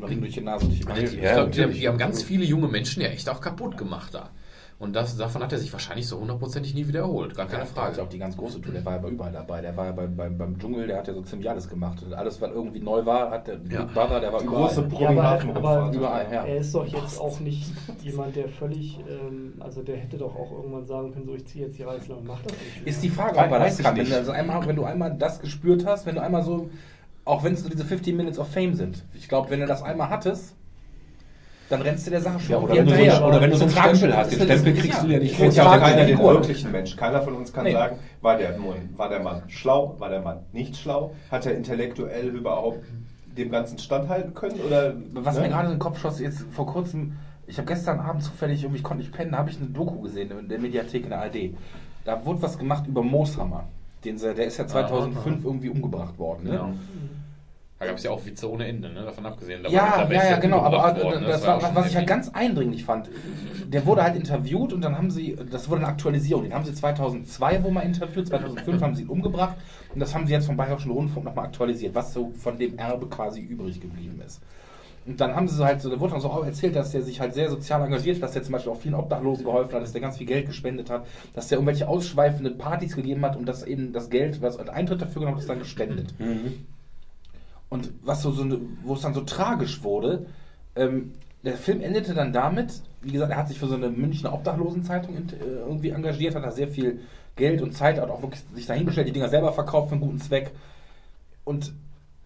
die 0.09 0.16
die 1.11 1.16
ich 1.16 1.20
glaube, 1.20 1.51
die, 1.51 1.61
natürlich, 1.61 1.81
die 1.81 1.89
haben 1.89 1.99
ganz 1.99 2.22
viele 2.22 2.45
junge 2.47 2.68
Menschen 2.68 3.03
ja 3.03 3.09
echt 3.09 3.28
auch 3.28 3.43
kaputt 3.43 3.76
gemacht 3.76 4.14
da. 4.14 4.31
Und 4.81 4.97
das, 4.97 5.14
davon 5.14 5.43
hat 5.43 5.53
er 5.53 5.59
sich 5.59 5.70
wahrscheinlich 5.74 6.09
so 6.09 6.18
hundertprozentig 6.18 6.74
nie 6.74 6.89
wieder 6.89 7.01
erholt. 7.01 7.35
Gar 7.37 7.45
keine 7.47 7.61
Ja, 7.64 7.66
Frage. 7.66 7.89
Also 7.89 8.03
auch 8.03 8.09
die 8.09 8.18
ganz 8.18 8.35
große 8.35 8.62
Tour, 8.62 8.72
der 8.72 8.83
war 8.83 8.97
ja 9.01 9.07
überall 9.09 9.31
dabei. 9.31 9.61
Der 9.61 9.76
war 9.76 9.85
ja 9.85 9.93
beim, 9.93 10.16
beim, 10.16 10.39
beim 10.39 10.59
Dschungel, 10.59 10.87
der 10.87 10.97
hat 10.97 11.07
ja 11.07 11.12
so 11.12 11.20
ziemlich 11.20 11.51
alles 11.51 11.68
gemacht. 11.68 12.03
Und 12.03 12.14
alles, 12.14 12.41
was 12.41 12.51
irgendwie 12.51 12.81
neu 12.81 13.05
war, 13.05 13.31
hat 13.31 13.47
der 13.47 13.57
Ja. 13.68 13.83
Big 13.85 13.93
Brother, 13.93 14.20
der 14.20 14.33
war 14.33 14.41
Die 14.41 14.47
überall. 14.47 14.62
große 14.68 14.81
Ja, 14.81 14.87
aber, 14.87 14.97
Promi-Hafenrundfahrt. 14.97 15.83
aber 15.85 15.95
Überall, 15.95 16.26
ja. 16.33 16.45
er 16.47 16.57
ist 16.57 16.74
doch 16.74 16.87
jetzt 16.87 17.20
auch 17.20 17.39
nicht 17.41 17.70
jemand, 18.03 18.35
der 18.37 18.49
völlig, 18.49 18.99
ähm, 19.07 19.53
also 19.61 19.83
der 19.83 19.99
hätte 19.99 20.16
doch 20.16 20.35
auch 20.35 20.51
irgendwann 20.51 20.87
sagen 20.87 21.12
können, 21.12 21.26
so 21.26 21.35
ich 21.35 21.45
ziehe 21.47 21.66
jetzt 21.66 21.76
die 21.78 21.83
Reißleine 21.83 22.18
und 22.20 22.26
mach 22.26 22.41
das 22.41 22.53
nicht. 22.53 22.87
Ist 22.87 23.03
die 23.03 23.11
Frage, 23.11 23.39
ob 23.39 23.51
er 23.53 23.59
das 23.59 23.78
ich 23.78 23.85
kann. 23.85 23.97
Wenn 23.99 24.11
also 24.11 24.33
einmal, 24.33 24.66
wenn 24.66 24.76
du 24.76 24.85
einmal 24.85 25.14
das 25.14 25.41
gespürt 25.41 25.85
hast, 25.85 26.07
wenn 26.07 26.14
du 26.14 26.22
einmal 26.22 26.43
so, 26.43 26.70
auch 27.26 27.45
wenn 27.45 27.53
es 27.53 27.62
so 27.62 27.68
diese 27.68 27.85
15 27.85 28.16
Minutes 28.16 28.39
of 28.39 28.49
Fame 28.49 28.72
sind. 28.72 29.05
Ich 29.12 29.28
glaube, 29.28 29.51
wenn 29.51 29.61
du 29.61 29.66
das 29.66 29.83
einmal 29.83 30.09
hattest, 30.09 30.57
dann 31.71 31.83
rennst 31.83 32.07
du 32.07 32.11
der 32.11 32.21
Sache 32.21 32.41
schon 32.41 32.51
Ja, 32.51 32.59
oder, 32.59 32.75
wenn 32.75 32.87
du 32.87 33.11
so, 33.16 33.25
oder 33.25 33.41
wenn 33.41 33.51
du 33.51 33.57
so 33.57 33.64
einen 33.64 33.73
Stempel 33.73 34.16
hast, 34.16 34.33
den 34.33 34.41
Stempel 34.43 34.75
kriegst 34.75 35.03
du 35.03 35.07
ja 35.07 35.18
nicht 35.18 35.37
vor. 35.37 35.47
ja 35.47 35.79
keiner 35.79 35.97
der 35.97 36.07
den 36.07 36.18
wirklichen 36.18 36.73
Mensch. 36.73 36.97
Keiner 36.97 37.23
von 37.23 37.35
uns 37.35 37.53
kann 37.53 37.64
Nee. 37.64 37.73
sagen, 37.73 37.97
war 38.21 38.37
der, 38.37 38.59
Mann- 38.59 38.91
war 38.97 39.09
der 39.09 39.21
Mann 39.21 39.43
schlau, 39.49 39.95
war 39.99 40.09
der 40.11 40.21
Mann 40.21 40.39
nicht 40.53 40.77
schlau, 40.77 41.14
hat 41.31 41.47
er 41.47 41.55
intellektuell 41.55 42.29
überhaupt 42.29 42.85
dem 43.39 43.51
Ganzen 43.51 43.79
standhalten 43.79 44.35
können? 44.35 44.61
Oder, 44.66 44.95
Was 45.14 45.37
ne? 45.37 45.43
mir 45.43 45.49
gerade 45.49 45.66
in 45.66 45.75
den 45.75 45.79
Kopf 45.79 46.01
schoss, 46.01 46.18
jetzt 46.21 46.45
vor 46.51 46.66
kurzem, 46.66 47.12
ich 47.47 47.57
habe 47.59 47.66
gestern 47.68 48.01
Abend 48.01 48.25
zufällig, 48.25 48.62
irgendwie 48.62 48.79
ich 48.79 48.85
konnte 48.85 49.03
nicht 49.05 49.12
pennen, 49.12 49.33
da 49.33 49.39
habe 49.39 49.51
ich 49.51 49.57
eine 49.59 49.66
Doku 49.66 50.01
gesehen 50.01 50.31
in 50.37 50.49
der 50.49 50.59
Mediathek 50.59 51.05
in 51.05 51.11
der 51.11 51.21
ARD. 51.21 51.55
Da 52.05 52.25
wurde 52.25 52.43
was 52.43 52.59
gemacht 52.59 52.87
über 52.89 53.03
Mooshammer. 53.03 53.64
Den, 54.05 54.18
der 54.18 54.37
ist 54.47 54.57
ja 54.59 54.66
2005 54.66 55.45
irgendwie 55.45 55.68
umgebracht 55.68 56.18
worden. 56.18 56.45
Ne? 56.45 56.51
Genau. 56.51 56.73
Da 57.81 57.87
gab 57.87 57.97
es 57.97 58.03
ja 58.03 58.11
auch 58.11 58.26
Witze 58.26 58.51
ohne 58.51 58.66
Ende, 58.66 58.93
ne? 58.93 59.07
davon 59.07 59.24
abgesehen. 59.24 59.62
Da 59.62 59.70
Ja, 59.70 60.07
ja, 60.07 60.24
ja, 60.33 60.39
genau. 60.39 60.59
Aber 60.59 60.76
umgebracht 60.76 60.99
äh, 60.99 61.03
worden, 61.03 61.22
ne? 61.22 61.28
das 61.28 61.47
war 61.47 61.55
war, 61.55 61.68
schon 61.68 61.74
was 61.76 61.87
ich 61.87 61.97
halt 61.97 62.07
ganz 62.07 62.28
eindringlich 62.28 62.85
fand. 62.85 63.09
Der 63.68 63.87
wurde 63.87 64.03
halt 64.03 64.16
interviewt 64.16 64.74
und 64.74 64.83
dann 64.83 64.99
haben 64.99 65.11
sie, 65.11 65.35
das 65.51 65.66
wurde 65.70 65.81
eine 65.81 65.89
Aktualisierung. 65.89 66.43
Den 66.43 66.53
haben 66.53 66.66
sie 66.66 66.75
2002 66.75 67.64
wo 67.64 67.71
mal 67.71 67.80
interviewt, 67.80 68.29
2005 68.29 68.83
haben 68.83 68.95
sie 68.95 69.05
ihn 69.05 69.09
umgebracht 69.09 69.57
und 69.95 70.00
das 70.00 70.14
haben 70.14 70.26
sie 70.26 70.34
jetzt 70.34 70.45
vom 70.45 70.59
Bayerischen 70.59 70.91
Rundfunk 70.91 71.25
nochmal 71.25 71.46
aktualisiert, 71.46 71.95
was 71.95 72.13
so 72.13 72.33
von 72.37 72.59
dem 72.59 72.79
Erbe 72.79 73.07
quasi 73.07 73.41
übrig 73.41 73.80
geblieben 73.80 74.21
ist. 74.26 74.42
Und 75.07 75.18
dann 75.18 75.34
haben 75.34 75.49
sie 75.49 75.57
so 75.57 75.64
halt 75.64 75.80
so, 75.80 75.88
da 75.88 75.99
wurde 75.99 76.13
dann 76.13 76.21
so 76.21 76.29
auch 76.29 76.45
erzählt, 76.45 76.76
dass 76.76 76.91
der 76.91 77.00
sich 77.00 77.18
halt 77.18 77.33
sehr 77.33 77.49
sozial 77.49 77.83
engagiert 77.83 78.17
hat, 78.17 78.25
dass 78.25 78.33
der 78.33 78.42
zum 78.42 78.53
Beispiel 78.53 78.72
auch 78.72 78.79
vielen 78.79 78.95
Obdachlosen 78.95 79.46
geholfen 79.46 79.72
hat, 79.72 79.83
dass 79.83 79.92
der 79.92 80.03
ganz 80.03 80.18
viel 80.18 80.26
Geld 80.26 80.45
gespendet 80.45 80.91
hat, 80.91 81.07
dass 81.33 81.49
der 81.49 81.57
irgendwelche 81.57 81.88
ausschweifenden 81.88 82.59
Partys 82.59 82.95
gegeben 82.95 83.25
hat 83.25 83.37
und 83.37 83.46
das 83.46 83.63
eben 83.63 83.95
das 83.95 84.11
Geld, 84.11 84.42
was 84.42 84.59
Eintritt 84.59 85.00
dafür 85.00 85.21
genommen 85.21 85.37
hat, 85.37 85.41
ist 85.41 85.49
dann 85.49 85.61
gespendet. 85.61 86.13
Und 87.71 87.91
was 88.03 88.22
so, 88.22 88.33
so 88.33 88.45
wo 88.83 88.95
es 88.95 89.01
dann 89.01 89.14
so 89.14 89.22
tragisch 89.22 89.83
wurde, 89.83 90.26
ähm, 90.76 91.13
der 91.42 91.57
Film 91.57 91.80
endete 91.80 92.13
dann 92.13 92.33
damit, 92.33 92.83
wie 93.01 93.13
gesagt, 93.13 93.33
er 93.33 93.38
hat 93.38 93.49
sich 93.49 93.59
für 93.59 93.68
so 93.68 93.76
eine 93.76 93.88
Münchner 93.88 94.34
Obdachlosenzeitung 94.34 95.17
äh, 95.17 95.45
irgendwie 95.45 95.91
engagiert, 95.91 96.34
hat 96.34 96.45
da 96.45 96.51
sehr 96.51 96.68
viel 96.68 97.01
Geld 97.37 97.63
und 97.63 97.72
Zeit, 97.72 97.99
hat 97.99 98.11
auch 98.11 98.22
wirklich 98.22 98.42
sich 98.55 98.67
dahingestellt, 98.67 99.09
die 99.09 99.13
Dinger 99.13 99.29
selber 99.29 99.53
verkauft 99.53 99.88
für 99.88 99.95
einen 99.95 100.03
guten 100.03 100.18
Zweck. 100.18 100.51
Und 101.45 101.72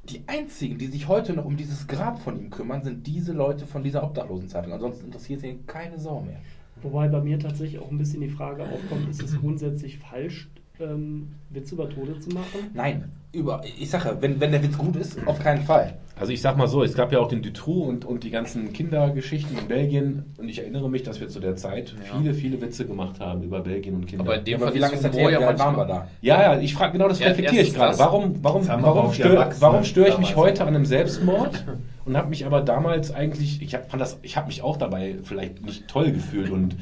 die 0.08 0.24
einzigen, 0.26 0.78
die 0.78 0.86
sich 0.86 1.08
heute 1.08 1.32
noch 1.32 1.44
um 1.44 1.56
dieses 1.56 1.86
Grab 1.86 2.20
von 2.20 2.38
ihm 2.38 2.50
kümmern, 2.50 2.82
sind 2.82 3.06
diese 3.06 3.32
Leute 3.32 3.66
von 3.66 3.82
dieser 3.82 4.02
Obdachlosenzeitung. 4.02 4.72
Ansonsten 4.72 5.06
interessiert 5.06 5.40
sie 5.40 5.60
keine 5.66 5.98
Sau 5.98 6.20
mehr. 6.20 6.40
Wobei 6.82 7.08
bei 7.08 7.20
mir 7.20 7.38
tatsächlich 7.38 7.80
auch 7.80 7.90
ein 7.90 7.98
bisschen 7.98 8.20
die 8.20 8.28
Frage 8.28 8.64
aufkommt, 8.64 9.08
ist 9.08 9.22
es 9.22 9.36
grundsätzlich 9.40 9.98
falsch, 9.98 10.48
ähm, 10.80 11.28
Witze 11.50 11.74
über 11.74 11.88
Tode 11.88 12.18
zu 12.18 12.30
machen? 12.30 12.70
Nein, 12.74 13.12
über, 13.32 13.62
ich 13.78 13.90
sage, 13.90 14.16
wenn, 14.20 14.40
wenn 14.40 14.52
der 14.52 14.62
Witz 14.62 14.76
gut 14.76 14.96
ist, 14.96 15.24
auf 15.26 15.38
keinen 15.38 15.62
Fall. 15.62 15.94
Also 16.18 16.32
ich 16.32 16.40
sag 16.40 16.56
mal 16.56 16.68
so, 16.68 16.84
es 16.84 16.94
gab 16.94 17.10
ja 17.12 17.18
auch 17.18 17.28
den 17.28 17.42
Dutroux 17.42 17.84
und, 17.84 18.04
und 18.04 18.22
die 18.22 18.30
ganzen 18.30 18.72
Kindergeschichten 18.72 19.58
in 19.58 19.66
Belgien 19.66 20.24
und 20.38 20.48
ich 20.48 20.60
erinnere 20.60 20.88
mich, 20.88 21.02
dass 21.02 21.20
wir 21.20 21.28
zu 21.28 21.40
der 21.40 21.56
Zeit 21.56 21.94
viele, 22.00 22.34
viele 22.34 22.60
Witze 22.60 22.86
gemacht 22.86 23.18
haben 23.18 23.42
über 23.42 23.60
Belgien 23.60 23.96
und 23.96 24.06
Kinder. 24.06 24.24
Aber 24.24 24.38
in 24.38 24.44
dem 24.44 24.56
Aber 24.56 24.66
Fall 24.66 24.74
wie 24.74 24.78
lange 24.78 24.94
ist 24.94 25.02
der 25.02 25.12
Humor 25.12 25.30
her? 25.30 25.48
Alt 25.48 25.58
waren 25.58 25.76
wir 25.76 25.84
da? 25.84 26.08
ja, 26.20 26.54
ja, 26.54 26.60
ich 26.60 26.74
frage 26.74 26.92
genau 26.92 27.08
das 27.08 27.18
Ja, 27.18 27.28
reflektiere 27.28 27.62
ich 27.62 27.74
gerade. 27.74 27.90
das. 27.90 27.98
Warum, 27.98 28.34
warum, 28.42 28.64
Das 28.66 28.82
warum, 28.82 29.12
stör, 29.12 29.34
Erwachsenen 29.34 29.62
warum 29.62 29.84
störe 29.84 30.08
ich 30.08 30.18
mich 30.18 30.36
heute 30.36 30.62
an 30.62 30.68
einem 30.68 30.86
Selbstmord 30.86 31.64
und 32.04 32.16
habe 32.16 32.28
mich 32.28 32.46
aber 32.46 32.60
damals 32.60 33.12
eigentlich, 33.12 33.60
ich 33.60 33.74
hab, 33.74 33.90
fand 33.90 34.00
das, 34.00 34.18
ich 34.22 34.36
habe 34.36 34.46
mich 34.46 34.62
auch 34.62 34.76
dabei 34.76 35.16
vielleicht 35.24 35.64
nicht 35.64 35.88
toll 35.88 36.12
gefühlt 36.12 36.50
und 36.50 36.76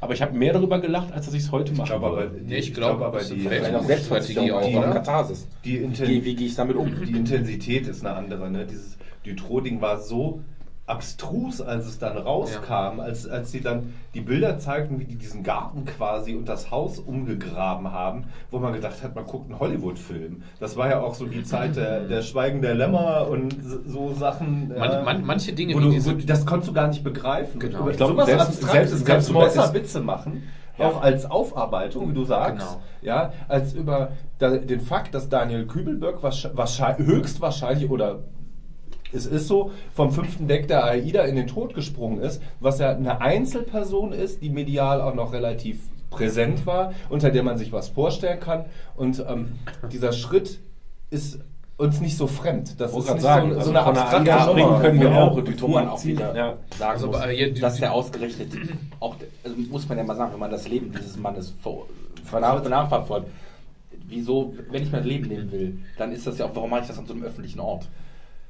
aber 0.00 0.12
ich 0.14 0.22
habe 0.22 0.36
mehr 0.36 0.52
darüber 0.52 0.80
gelacht, 0.80 1.12
als 1.12 1.26
dass 1.26 1.34
ich 1.34 1.42
es 1.44 1.52
heute 1.52 1.72
mache. 1.72 1.88
glaube 1.88 2.06
aber, 2.06 2.30
Nee, 2.44 2.56
ich 2.58 2.74
glaube, 2.74 3.04
aber 3.06 3.18
das 3.18 3.30
ist 3.30 3.36
die, 3.36 3.40
Vielleicht 3.40 3.74
auch 3.74 3.86
Die? 4.66 4.72
Katharsis. 4.92 5.48
die, 5.64 5.76
Inten 5.78 6.08
Wie, 6.08 6.24
wie 6.24 6.34
gehe 6.34 6.46
ich 6.46 6.54
damit 6.54 6.76
um? 6.76 6.90
die 7.04 7.12
Intensität 7.12 7.86
ist 7.86 8.04
eine 8.04 8.14
andere. 8.16 8.50
Ne? 8.50 8.66
Dieses 8.66 8.96
Dutroux-Ding 9.24 9.80
war 9.80 9.98
so 9.98 10.40
abstrus, 10.86 11.60
als 11.60 11.86
es 11.86 11.98
dann 11.98 12.16
rauskam, 12.16 13.00
als, 13.00 13.28
als 13.28 13.50
sie 13.50 13.60
dann 13.60 13.94
die 14.14 14.20
Bilder 14.20 14.58
zeigten, 14.58 15.00
wie 15.00 15.04
die 15.04 15.16
diesen 15.16 15.42
Garten 15.42 15.84
quasi 15.84 16.34
und 16.36 16.48
das 16.48 16.70
Haus 16.70 16.98
umgegraben 17.00 17.90
haben, 17.92 18.24
wo 18.52 18.58
man 18.60 18.72
gedacht 18.72 19.02
hat, 19.02 19.14
man 19.16 19.26
guckt 19.26 19.50
einen 19.50 19.58
Hollywood-Film. 19.58 20.42
Das 20.60 20.76
war 20.76 20.88
ja 20.88 21.00
auch 21.00 21.14
so 21.14 21.26
die 21.26 21.42
Zeit 21.42 21.74
der, 21.76 22.00
der 22.06 22.22
Schweigen 22.22 22.62
der 22.62 22.74
Lämmer 22.74 23.26
und 23.28 23.56
so- 23.86 24.14
Sachen. 24.14 24.68
Man, 24.78 24.90
äh, 24.92 25.02
man, 25.02 25.24
manche 25.26 25.52
Dinge 25.52 25.74
wo 25.74 25.80
du, 25.80 25.92
wo, 26.06 26.12
das 26.12 26.46
konntest 26.46 26.70
du 26.70 26.72
gar 26.72 26.86
nicht 26.88 27.02
begreifen. 27.02 27.58
Genau. 27.58 27.88
Ich 27.88 27.96
glaube, 27.96 28.12
sowas 28.12 28.26
selbst- 28.26 28.46
Abstraktes 28.46 28.90
selbst- 28.90 29.06
kannst 29.06 29.28
du 29.30 29.34
besser 29.34 29.64
ist- 29.64 29.74
Witze 29.74 30.00
machen. 30.00 30.44
Ja. 30.78 30.86
Auch 30.88 31.02
als 31.02 31.28
Aufarbeitung, 31.30 32.10
wie 32.10 32.14
du 32.14 32.24
sagst, 32.24 32.66
Genau. 32.68 32.80
ja, 33.02 33.32
als 33.48 33.72
über 33.72 34.10
den 34.40 34.80
Fakt, 34.80 35.14
dass 35.14 35.28
Daniel 35.28 35.66
Kübelberg 35.66 36.22
wahrscheinlich, 36.22 37.06
höchstwahrscheinlich 37.06 37.90
oder 37.90 38.20
es 39.12 39.26
ist 39.26 39.46
so, 39.48 39.70
vom 39.94 40.10
fünften 40.10 40.48
Deck 40.48 40.68
der 40.68 40.84
AIDA 40.84 41.22
in 41.22 41.36
den 41.36 41.46
Tod 41.46 41.74
gesprungen 41.74 42.20
ist, 42.20 42.42
was 42.60 42.78
ja 42.78 42.90
eine 42.90 43.20
Einzelperson 43.20 44.12
ist, 44.12 44.42
die 44.42 44.50
medial 44.50 45.00
auch 45.00 45.14
noch 45.14 45.32
relativ 45.32 45.80
präsent 46.10 46.66
war, 46.66 46.92
unter 47.08 47.30
der 47.30 47.42
man 47.42 47.58
sich 47.58 47.72
was 47.72 47.88
vorstellen 47.88 48.40
kann. 48.40 48.64
Und 48.96 49.24
ähm, 49.28 49.52
dieser 49.92 50.12
Schritt 50.12 50.60
ist 51.10 51.40
uns 51.76 52.00
nicht 52.00 52.16
so 52.16 52.26
fremd. 52.26 52.80
Das 52.80 52.90
ist 52.96 53.10
nicht 53.10 53.20
sagen, 53.20 53.48
so, 53.52 53.54
so 53.54 53.58
also 53.58 53.70
eine 53.72 53.82
von 53.84 53.94
der 53.94 54.02
abstrakte 54.40 54.60
Nummer. 54.62 54.80
können 54.80 55.00
wir 55.00 55.10
Wo 55.10 55.14
auch. 55.16 55.36
Die 55.42 55.50
Dutroux 55.52 55.76
auch 55.76 56.04
wieder 56.04 56.34
Ja. 56.34 56.54
sagen 56.78 56.90
Also, 56.92 57.06
muss, 57.08 57.18
die- 57.28 57.60
dass 57.60 57.76
der 57.76 57.92
ausgerechnet, 57.92 58.48
auch, 58.98 59.14
also 59.44 59.56
muss 59.70 59.86
man 59.88 59.98
ja 59.98 60.04
mal 60.04 60.16
sagen, 60.16 60.32
wenn 60.32 60.40
man 60.40 60.50
das 60.50 60.66
Leben 60.68 60.90
dieses 60.96 61.16
Mannes 61.18 61.52
vor- 61.62 61.86
nachverfolgt, 62.32 63.28
wieso, 64.08 64.54
wenn 64.70 64.82
ich 64.82 64.90
mein 64.92 65.04
Leben 65.04 65.28
nehmen 65.28 65.52
will, 65.52 65.78
dann 65.98 66.12
ist 66.12 66.26
das 66.26 66.38
ja 66.38 66.46
auch, 66.46 66.50
warum 66.54 66.70
mache 66.70 66.82
ich 66.82 66.86
das 66.88 66.98
an 66.98 67.06
so 67.06 67.12
einem 67.12 67.24
öffentlichen 67.24 67.60
Ort? 67.60 67.86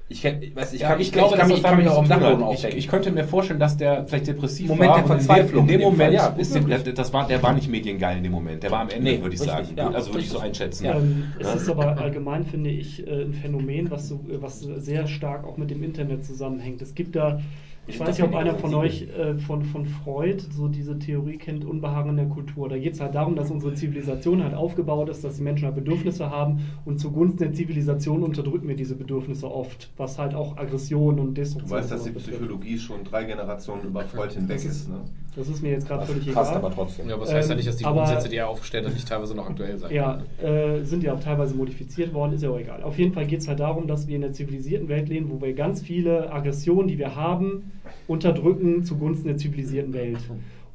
Ich, 0.08 0.22
kenn, 0.22 0.40
ich, 0.40 0.54
weiß, 0.54 0.72
ich, 0.72 0.82
Ja, 0.82 0.90
kann, 0.90 1.00
ich 1.00 1.10
glaube, 1.10 1.34
ich 1.34 1.40
kann, 1.40 1.48
das 1.48 1.58
ich 1.58 1.64
kann 1.64 1.76
mich 1.78 1.88
auch 1.88 2.06
Dachboden. 2.06 2.50
Ich, 2.52 2.64
ich 2.64 2.86
könnte 2.88 3.10
mir 3.10 3.24
vorstellen, 3.24 3.58
dass 3.58 3.76
der 3.76 4.06
vielleicht 4.06 4.28
depressiv 4.28 4.68
Moment 4.68 4.90
war. 4.90 4.96
der 4.98 5.02
in 5.04 5.08
dem- 5.10 5.16
Verzweiflung 5.18 5.62
In 5.62 5.66
dem 5.66 5.74
in 5.74 5.80
dem 5.80 5.84
Moment 5.90 6.02
Fall, 6.02 6.12
ja, 6.14 6.40
ist 6.40 6.54
gut 6.54 6.70
der, 6.70 6.78
der, 6.78 6.92
das 6.92 7.12
war, 7.12 7.26
der 7.26 7.42
war 7.42 7.52
nicht 7.54 7.68
mediengeil 7.68 8.16
in 8.18 8.22
dem 8.22 8.30
Moment. 8.32 8.62
Der 8.62 8.70
war 8.70 8.80
am 8.82 8.88
Ende, 8.90 9.02
Nee, 9.02 9.20
würde 9.20 9.34
ich 9.34 9.40
richtig, 9.40 9.48
sagen. 9.48 9.68
ja, 9.76 9.90
also 9.90 10.10
würde 10.12 10.20
ich 10.22 10.28
so 10.30 10.38
einschätzen. 10.38 10.84
Ja. 10.84 10.94
Ähm, 10.96 11.24
es 11.40 11.46
Ja. 11.48 11.54
ist 11.54 11.68
aber 11.68 11.98
allgemein, 11.98 12.44
finde 12.44 12.70
ich, 12.70 13.04
äh, 13.04 13.22
ein 13.24 13.34
Phänomen, 13.34 13.90
was, 13.90 14.08
so, 14.08 14.20
äh, 14.30 14.40
was 14.40 14.60
sehr 14.60 15.08
stark 15.08 15.44
auch 15.44 15.56
mit 15.56 15.70
dem 15.72 15.82
Internet 15.82 16.24
zusammenhängt. 16.24 16.80
Es 16.82 16.94
gibt 16.94 17.16
da, 17.16 17.40
ich 17.86 18.00
weiß 18.00 18.08
nicht, 18.18 18.22
ob 18.22 18.34
einer 18.34 18.54
von 18.56 18.74
euch 18.74 19.02
äh, 19.16 19.36
von, 19.38 19.62
von 19.62 19.86
Freud 19.86 20.42
so 20.50 20.68
diese 20.68 20.98
Theorie 20.98 21.36
kennt, 21.38 21.64
Unbehagen 21.64 22.10
in 22.10 22.16
der 22.16 22.26
Kultur. 22.26 22.68
Da 22.68 22.76
geht 22.78 22.94
es 22.94 23.00
halt 23.00 23.14
darum, 23.14 23.36
dass 23.36 23.50
unsere 23.50 23.74
Zivilisation 23.74 24.42
halt 24.42 24.54
aufgebaut 24.54 25.08
ist, 25.08 25.22
dass 25.24 25.36
die 25.36 25.42
Menschen 25.42 25.66
halt 25.66 25.74
Bedürfnisse 25.76 26.30
haben 26.30 26.60
und 26.84 26.98
zugunsten 26.98 27.38
der 27.38 27.52
Zivilisation 27.52 28.22
unterdrücken 28.22 28.68
wir 28.68 28.76
diese 28.76 28.96
Bedürfnisse 28.96 29.50
oft, 29.50 29.90
was 29.96 30.18
halt 30.18 30.34
auch 30.34 30.56
Aggression 30.56 31.18
und 31.20 31.28
Du 31.28 31.32
Destruktion 31.34 31.78
weißt, 31.78 31.90
dass 31.92 32.02
die 32.04 32.10
sowas 32.10 32.22
betrifft. 32.24 32.40
Psychologie 32.42 32.78
schon 32.78 33.04
drei 33.04 33.24
Generationen 33.24 33.84
über 33.84 34.02
Freud 34.02 34.34
hinweg 34.34 34.56
ist. 34.64 34.88
Ne? 34.88 34.96
Das 35.36 35.48
ist 35.50 35.62
mir 35.62 35.72
jetzt 35.72 35.86
gerade 35.86 36.06
völlig 36.06 36.32
Passt 36.32 36.50
egal. 36.52 36.64
aber 36.64 36.74
trotzdem. 36.74 37.08
Ja, 37.10 37.14
aber 37.14 37.24
das 37.26 37.34
heißt 37.34 37.48
ja 37.50 37.52
Ähm, 37.52 37.56
nicht, 37.58 37.68
dass 37.68 37.76
die 37.76 37.84
aber- 37.84 37.96
Grundsätze, 38.04 38.28
die 38.30 38.36
er 38.36 38.48
aufgestellt 38.48 38.86
hat, 38.86 38.94
nicht 38.94 39.06
teilweise 39.06 39.34
noch 39.34 39.48
aktuell 39.50 39.76
sein 39.76 39.92
Ja, 39.94 40.22
äh, 40.42 40.82
sind 40.82 41.02
ja 41.02 41.12
auch 41.12 41.20
teilweise 41.20 41.54
modifiziert 41.54 42.14
worden, 42.14 42.32
ist 42.32 42.42
ja 42.42 42.48
auch 42.50 42.58
egal. 42.58 42.82
Auf 42.82 42.98
jeden 42.98 43.12
Fall 43.12 43.26
geht 43.26 43.40
es 43.40 43.48
halt 43.48 43.60
darum, 43.60 43.86
dass 43.86 44.08
wir 44.08 44.16
in 44.16 44.22
der 44.22 44.32
zivilisierten 44.32 44.88
Welt 44.88 45.10
leben, 45.10 45.30
wo 45.30 45.40
wir 45.42 45.52
ganz 45.52 45.82
viele 45.82 46.32
Aggressionen, 46.32 46.88
die 46.88 46.98
wir 46.98 47.14
haben, 47.16 47.70
unterdrücken 48.06 48.84
zugunsten 48.84 49.28
der 49.28 49.36
zivilisierten 49.36 49.92
Welt. 49.92 50.18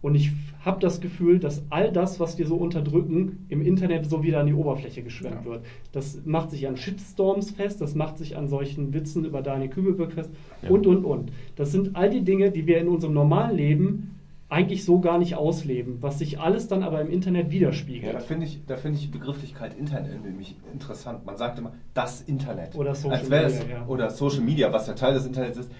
Und 0.01 0.15
ich 0.15 0.31
habe 0.65 0.79
das 0.79 0.99
Gefühl, 0.99 1.39
dass 1.39 1.63
all 1.69 1.91
das, 1.91 2.19
was 2.19 2.37
wir 2.37 2.47
so 2.47 2.55
unterdrücken, 2.55 3.45
im 3.49 3.61
Internet 3.61 4.07
so 4.07 4.23
wieder 4.23 4.39
an 4.39 4.47
die 4.47 4.53
Oberfläche 4.53 5.03
geschwemmt 5.03 5.45
wird. 5.45 5.63
Das 5.91 6.21
macht 6.25 6.49
sich 6.49 6.67
an 6.67 6.75
Shitstorms 6.75 7.51
fest, 7.51 7.81
das 7.81 7.93
macht 7.93 8.17
sich 8.17 8.35
an 8.35 8.47
solchen 8.47 8.93
Witzen 8.93 9.25
über 9.25 9.41
Daniel 9.41 9.69
Kübelberg 9.69 10.13
fest 10.13 10.31
und, 10.67 10.87
und, 10.87 11.05
und. 11.05 11.31
Das 11.55 11.71
sind 11.71 11.95
all 11.95 12.09
die 12.09 12.23
Dinge, 12.23 12.51
die 12.51 12.65
wir 12.65 12.79
in 12.79 12.87
unserem 12.87 13.13
normalen 13.13 13.55
Leben 13.55 14.15
eigentlich 14.51 14.83
so 14.83 14.99
gar 14.99 15.17
nicht 15.17 15.35
ausleben, 15.35 15.99
was 16.01 16.19
sich 16.19 16.39
alles 16.39 16.67
dann 16.67 16.83
aber 16.83 16.99
im 16.99 17.09
Internet 17.09 17.51
widerspiegelt. 17.51 18.03
Ja, 18.03 18.11
da 18.11 18.19
finde 18.19 18.45
ich, 18.45 18.59
da 18.67 18.75
finde 18.75 18.97
ich 18.97 19.05
die 19.05 19.17
Begrifflichkeit 19.17 19.77
Internet 19.79 20.25
nämlich 20.25 20.57
interessant. 20.73 21.25
Man 21.25 21.37
sagt 21.37 21.57
immer 21.57 21.71
das 21.93 22.21
Internet. 22.21 22.75
Oder 22.75 22.93
Social 22.93 23.17
Als 23.17 23.29
wäre 23.29 23.45
es, 23.45 23.59
Media, 23.59 23.77
ja. 23.77 23.87
Oder 23.87 24.09
Social 24.09 24.41
Media, 24.41 24.73
was 24.73 24.87
ja 24.87 24.93
Teil 24.93 25.13
des 25.13 25.25
Internets 25.25 25.57
ist, 25.57 25.71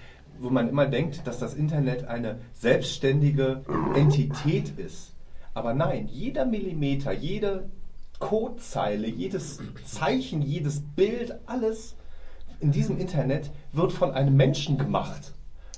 wo 0.42 0.50
man 0.50 0.68
immer 0.68 0.86
denkt, 0.86 1.26
dass 1.26 1.38
das 1.38 1.54
Internet 1.54 2.04
eine 2.04 2.38
selbstständige 2.52 3.62
Entität 3.94 4.78
ist. 4.78 5.12
Aber 5.54 5.74
nein, 5.74 6.08
jeder 6.10 6.44
Millimeter, 6.44 7.12
jede 7.12 7.70
Codezeile, 8.18 9.08
jedes 9.08 9.60
Zeichen, 9.84 10.42
jedes 10.42 10.80
Bild, 10.80 11.34
alles 11.46 11.96
in 12.60 12.72
diesem 12.72 12.98
Internet 12.98 13.50
wird 13.72 13.92
von 13.92 14.12
einem 14.12 14.36
Menschen 14.36 14.78
gemacht. 14.78 15.32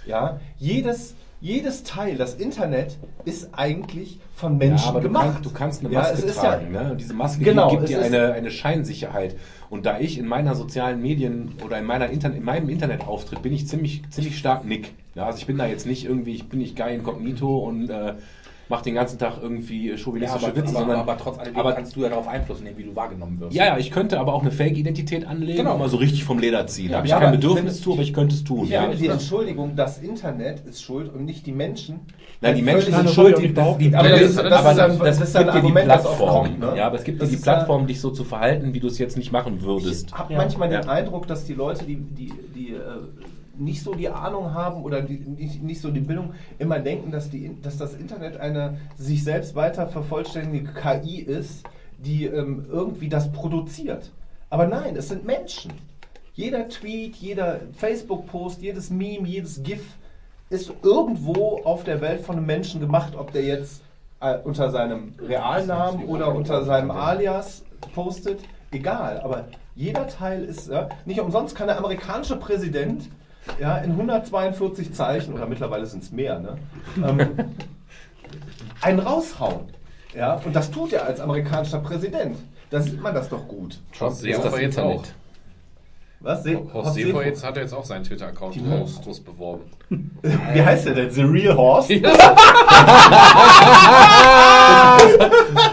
Ja, 0.07 0.41
jedes, 0.59 1.15
jedes 1.45 1.83
Teil, 1.83 2.17
das 2.17 2.35
Internet 2.37 2.97
ist 3.27 3.51
eigentlich 3.53 4.19
von 4.35 4.57
Menschen 4.57 4.79
ja, 4.85 4.89
aber 4.89 5.01
du 5.03 5.09
gemacht. 5.09 5.25
kannst, 5.35 5.45
du 5.45 5.51
kannst 5.53 5.85
eine 5.85 5.93
Ja, 5.93 6.01
Maske 6.01 6.23
ist 6.27 6.39
tragen. 6.39 6.73
ja- 6.73 6.83
ne? 6.85 6.91
Und 6.93 7.01
diese 7.03 7.13
Maske 7.13 7.45
Genau, 7.45 7.69
gibt 7.71 7.87
dir 7.91 8.03
eine, 8.03 8.33
eine 8.33 8.51
Scheinsicherheit. 8.51 9.37
Und 9.69 9.85
da 9.85 10.01
ich 10.01 10.17
in 10.19 10.27
meiner 10.27 10.55
sozialen 10.55 11.03
Medien 11.03 11.53
oder 11.63 11.79
in, 11.79 11.85
meiner 11.85 12.09
Internet, 12.09 12.39
in 12.39 12.45
meinem 12.45 12.71
Internetauftritt 12.71 13.43
bin 13.43 13.53
ich 13.53 13.69
ziemlich, 13.69 14.03
ziemlich 14.09 14.39
stark 14.39 14.65
Nick. 14.65 14.95
Ja, 15.15 15.27
also 15.27 15.39
ich 15.39 15.47
bin 15.47 15.59
da 15.59 15.67
jetzt 15.67 15.87
nicht 15.87 16.07
irgendwie, 16.07 16.35
ich 16.35 16.49
bin 16.49 16.61
nicht 16.61 16.77
geil 16.77 16.95
inkognito 16.95 17.59
und 17.59 17.91
äh, 17.91 18.15
mache 18.69 18.85
den 18.85 18.95
ganzen 18.95 19.19
Tag 19.19 19.35
irgendwie 19.43 19.91
Ja, 19.91 19.97
chauvinistische 19.97 20.47
aber, 20.47 20.57
Witze, 20.57 20.69
aber, 20.71 20.79
sondern 20.81 21.01
aber 21.01 21.19
trotz 21.19 21.39
alledem 21.39 21.57
aber- 21.61 21.73
kannst 21.75 21.95
du 21.97 22.01
ja 22.01 22.09
darauf 22.09 22.27
Einfluss 22.29 22.61
nehmen, 22.61 22.79
wie 22.79 22.85
du 22.85 22.97
wahrgenommen 22.97 23.39
wirst. 23.41 23.55
ja, 23.55 23.67
ja, 23.67 23.79
ich 23.79 23.91
könnte 23.91 24.19
aber 24.19 24.33
auch 24.35 24.43
eine 24.43 24.51
Fake-Identität 24.51 25.27
anlegen 25.27 25.59
Genau. 25.59 25.75
und 25.75 25.81
mal 25.81 25.89
so 25.89 25.97
richtig 25.99 26.25
vom 26.25 26.39
Leder 26.39 26.67
ziehen. 26.67 26.91
Da 26.91 26.97
habe 26.99 27.07
ich 27.07 27.11
Ja, 27.11 27.19
kein 27.19 27.29
aber 27.29 27.37
Bedürfnis 27.37 27.81
zu, 27.83 27.93
aber 27.93 28.03
ich 28.03 28.13
könnte 28.15 28.35
es 28.35 28.43
tun. 28.45 28.65
Ich 28.65 28.71
Ja. 28.71 28.83
finde 28.83 28.97
die 28.97 29.09
Entschuldigung, 29.09 29.77
das 29.77 29.99
Internet 29.99 30.61
ist 30.67 30.83
schuld 30.83 31.13
und 31.15 31.25
nicht 31.25 31.47
die 31.47 31.53
Menschen. 31.53 32.01
Nein, 32.41 32.55
die 32.57 32.61
Ein 32.63 32.65
Menschen 32.65 32.93
sind 32.95 33.07
das 33.07 33.15
schuld, 33.15 33.39
ich 33.39 33.59
auch 33.59 33.79
die, 33.79 33.89
die, 33.91 33.95
Aber 33.97 34.09
das 34.09 34.21
ist- 34.23 34.39
das 34.39 34.53
aber 34.53 34.71
ist 34.71 34.77
dann- 34.79 34.99
das 34.99 35.21
ist 35.21 35.35
dann 35.35 35.43
gibt 35.45 35.55
dir 35.57 35.61
die 35.61 35.67
Argument, 35.67 35.89
das 35.91 36.03
Plattform. 36.03 36.45
kommt, 36.47 36.61
ne? 36.61 36.73
Ja, 36.77 36.87
aber 36.87 36.97
es 36.97 37.05
gibt 37.05 37.17
dir 37.19 37.21
Das 37.21 37.31
die 37.31 37.37
ja- 37.37 37.43
Plattform, 37.43 37.87
dich 37.87 38.01
so 38.01 38.11
zu 38.11 38.25
verhalten, 38.25 38.75
wie 38.75 38.81
du 38.81 38.87
es 38.89 38.99
jetzt 38.99 39.17
nicht 39.17 39.33
machen 39.33 39.63
würdest. 39.63 40.09
Ich 40.09 40.15
habe 40.15 40.33
Ja. 40.33 40.39
manchmal 40.39 40.69
den 40.69 40.83
Ja. 40.83 40.89
Eindruck, 40.89 41.27
dass 41.27 41.45
die 41.45 41.55
Leute, 41.55 41.85
die, 41.85 41.97
die, 41.97 42.33
die 42.55 42.71
äh, 42.73 42.79
nicht 43.59 43.83
so 43.83 43.95
die 43.95 44.09
Ahnung 44.09 44.55
haben 44.55 44.83
oder 44.83 45.03
die, 45.03 45.19
nicht, 45.19 45.63
nicht 45.63 45.81
so 45.81 45.91
die 45.91 46.01
Bildung, 46.01 46.35
immer 46.59 46.79
denken, 46.79 47.11
dass, 47.11 47.31
die, 47.31 47.61
dass 47.63 47.77
das 47.79 47.95
Internet 47.95 48.39
eine 48.39 48.79
sich 48.97 49.25
selbst 49.25 49.55
weiter 49.55 49.87
vervollständige 49.87 50.73
KI 50.73 51.21
ist, 51.21 51.65
die 51.99 52.27
ähm, 52.27 52.67
irgendwie 52.71 53.09
das 53.09 53.33
produziert. 53.33 54.11
Aber 54.51 54.67
nein, 54.67 54.97
es 54.97 55.09
sind 55.09 55.25
Menschen. 55.25 55.73
Jeder 56.35 56.69
Tweet, 56.69 57.17
jeder 57.17 57.61
Facebook-Post, 57.75 58.61
jedes 58.61 58.91
Meme, 58.91 59.27
jedes 59.27 59.63
GIF 59.63 59.85
ist 60.51 60.73
irgendwo 60.83 61.61
auf 61.65 61.85
der 61.85 62.01
Welt 62.01 62.21
von 62.21 62.37
einem 62.37 62.47
Menschen 62.47 62.81
gemacht, 62.81 63.15
ob 63.17 63.33
der 63.33 63.43
jetzt 63.43 63.83
äh, 64.21 64.39
unter 64.39 64.71
seinem 64.71 65.15
Realnamen 65.19 66.07
oder 66.07 66.35
unter 66.35 66.65
seinem 66.65 66.91
Alias 66.91 67.65
postet, 67.95 68.41
egal. 68.73 69.21
Aber 69.21 69.47
jeder 69.75 70.07
Teil 70.07 70.45
ist, 70.45 70.69
ja, 70.69 70.89
nicht 71.05 71.21
umsonst 71.21 71.55
kann 71.55 71.67
der 71.67 71.79
amerikanische 71.79 72.37
Präsident 72.37 73.09
ja, 73.61 73.79
in 73.79 73.93
142 73.93 74.95
Zeichen, 74.95 75.35
oder 75.35 75.47
mittlerweile 75.47 75.87
sind 75.87 76.03
es 76.03 76.13
mehr, 76.13 76.39
ne? 76.39 76.59
ähm, 76.97 77.19
einen 78.81 78.99
raushauen. 78.99 79.69
Ja, 80.15 80.41
und 80.45 80.55
das 80.55 80.71
tut 80.71 80.93
er 80.93 81.07
als 81.07 81.21
amerikanischer 81.21 81.81
Präsident. 81.81 82.39
Da 82.71 82.81
sieht 82.81 83.01
man 83.01 83.15
das 83.15 83.29
doch 83.29 83.47
gut. 83.47 83.81
Horst 84.01 84.21
Seehofer 84.21 84.61
jetzt 84.61 84.79
auch. 84.79 85.03
Was? 86.21 86.43
Se 86.43 86.59
Horst 86.73 86.95
Seehofer 86.95 87.27
jetzt 87.27 87.45
hat 87.45 87.57
er 87.57 87.63
jetzt 87.63 87.75
auch 87.75 87.85
seinen 87.85 88.05
Twitter-Account 88.05 88.57
groß 89.05 89.21
beworben. 89.21 89.71
Wie 90.23 90.63
heißt 90.63 90.87
der 90.87 90.95
denn? 90.95 91.11
The 91.11 91.23
Real 91.23 91.57
Horse? 91.57 92.01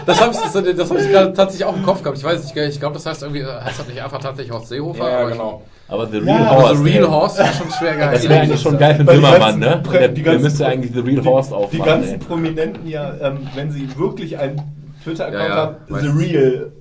Das 0.04 0.20
habe 0.20 0.32
ich, 0.32 0.38
das, 0.38 0.52
das 0.52 0.90
hab 0.90 0.98
ich 0.98 1.10
gerade 1.10 1.32
tatsächlich 1.32 1.64
auch 1.64 1.76
im 1.76 1.82
Kopf 1.84 2.02
gehabt. 2.02 2.18
Ich 2.18 2.24
weiß 2.24 2.42
nicht, 2.42 2.56
ich 2.56 2.80
glaube, 2.80 2.94
das 2.94 3.06
heißt 3.06 3.22
irgendwie, 3.22 3.44
heißt 3.44 3.78
das 3.78 3.86
nicht 3.86 4.02
einfach 4.02 4.18
tatsächlich 4.18 4.52
Horst 4.52 4.68
Seehofer? 4.68 5.08
Ja, 5.08 5.20
aber 5.20 5.30
genau. 5.30 5.62
Aber 5.92 6.06
The 6.06 6.16
Real 6.18 6.26
Ja, 6.40 6.50
Horse. 6.50 6.66
also 6.68 6.82
Real. 6.84 7.10
Horst 7.10 7.38
ist 7.38 7.58
schon 7.58 7.70
schwer 7.70 7.96
geil. 7.96 8.10
Das 8.14 8.28
wäre 8.28 8.40
eigentlich 8.40 8.60
schon 8.62 8.78
geil 8.78 8.94
für 8.94 9.04
die 9.04 9.10
Böhmermann, 9.10 9.58
ne? 9.58 9.82
Der, 9.92 10.08
die 10.08 10.22
müsste 10.22 10.66
eigentlich 10.66 10.92
The 10.94 11.00
Real 11.00 11.22
Horse 11.24 11.50
Die 11.50 11.54
aufmachen. 11.54 11.84
ganzen 11.84 12.12
ey. 12.12 12.18
Prominenten 12.18 12.86
ja, 12.88 13.14
ähm, 13.20 13.46
wenn 13.54 13.70
sie 13.70 13.86
wirklich 13.98 14.38
einen 14.38 14.62
Twitter-Account 15.04 15.42
Ja, 15.42 15.48
ja, 15.48 15.56
haben, 15.56 15.76
The. 16.00 16.08
Real, 16.08 16.72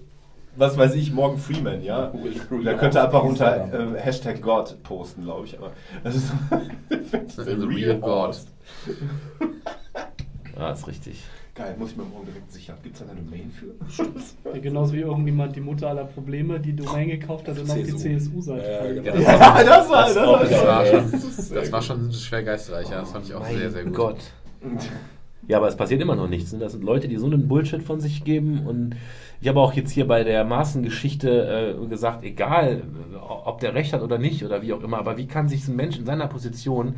was 0.56 0.78
weiß 0.78 0.96
ich, 0.96 1.12
Morgan 1.12 1.38
Freeman, 1.40 1.84
ja. 1.84 2.12
Da 2.64 2.74
könnte 2.76 3.00
Horse 3.00 3.04
einfach 3.04 3.24
unter 3.24 3.56
äh, 3.58 4.00
Hashtag 4.00 4.42
God 4.42 4.82
posten, 4.84 5.24
glaube 5.26 5.46
ich. 5.46 5.58
Aber 5.58 5.72
das 6.06 6.16
ist 6.16 6.32
The 7.36 7.66
Real 7.66 7.98
God. 8.00 8.38
Ah, 10.58 10.72
ist 10.72 10.88
richtig. 10.88 11.22
Geil, 11.62 11.76
muss 11.78 11.92
ich 11.92 11.98
mir 11.98 12.04
morgen 12.04 12.26
direkt 12.26 12.52
sichern. 12.52 12.76
Gibt 12.82 12.96
es 12.96 13.06
da 13.06 13.12
eine 13.12 13.22
Domain 13.22 13.52
für? 13.52 14.50
Ja, 14.50 14.60
genauso 14.60 14.94
wie 14.94 15.02
irgendjemand 15.02 15.56
die 15.56 15.62
Mutter 15.62 15.90
aller 15.90 16.06
Probleme 16.06 16.60
die 16.60 16.76
Domain 16.76 17.08
gekauft 17.08 17.48
hat 17.48 17.60
und 17.60 17.70
auf 17.70 17.76
die 17.78 17.84
CSU. 17.86 17.98
CSU-Seite 18.42 18.94
Ja, 18.96 19.02
genau. 19.14 19.16
Ja, 19.22 19.64
das 19.64 19.90
war, 19.90 20.08
das 20.08 20.16
war 20.16 20.40
Das 20.40 20.52
war 20.66 20.84
geil. 20.84 21.04
schon, 21.12 21.56
das 21.56 21.72
war 21.72 21.82
schon 21.82 22.12
schwer 22.14 22.44
geistreich, 22.44 22.90
ja. 22.90 23.02
Das 23.02 23.12
fand 23.12 23.26
ich 23.26 23.34
auch 23.34 23.46
sehr, 23.46 23.70
sehr 23.70 23.84
gut. 23.84 23.94
Gott. 23.94 24.18
Ja, 25.48 25.58
aber 25.58 25.68
es 25.68 25.76
passiert 25.76 26.02
immer 26.02 26.16
noch 26.16 26.28
nichts. 26.30 26.54
Ne? 26.54 26.60
Das 26.60 26.72
sind 26.72 26.84
Leute, 26.84 27.08
die 27.08 27.18
so 27.18 27.26
einen 27.26 27.48
Bullshit 27.48 27.84
von 27.84 28.00
sich 28.00 28.24
geben. 28.24 28.66
Und 28.66 28.96
ich 29.40 29.48
habe 29.48 29.60
auch 29.60 29.74
jetzt 29.74 29.92
hier 29.92 30.08
bei 30.08 30.24
der 30.24 30.44
Maßengeschichte 30.46 31.76
äh, 31.84 31.88
gesagt, 31.88 32.24
egal, 32.24 32.84
ob 33.46 33.60
der 33.60 33.74
Recht 33.74 33.94
hat 33.94 34.02
oder 34.02 34.18
nicht 34.18 34.44
oder 34.46 34.62
wie 34.62 34.74
auch 34.74 34.82
immer, 34.84 34.98
aber 34.98 35.18
wie 35.18 35.28
kann 35.28 35.48
sich 35.50 35.68
ein 35.68 35.76
Mensch 35.76 35.98
in 35.98 36.06
seiner 36.06 36.28
Position 36.28 36.96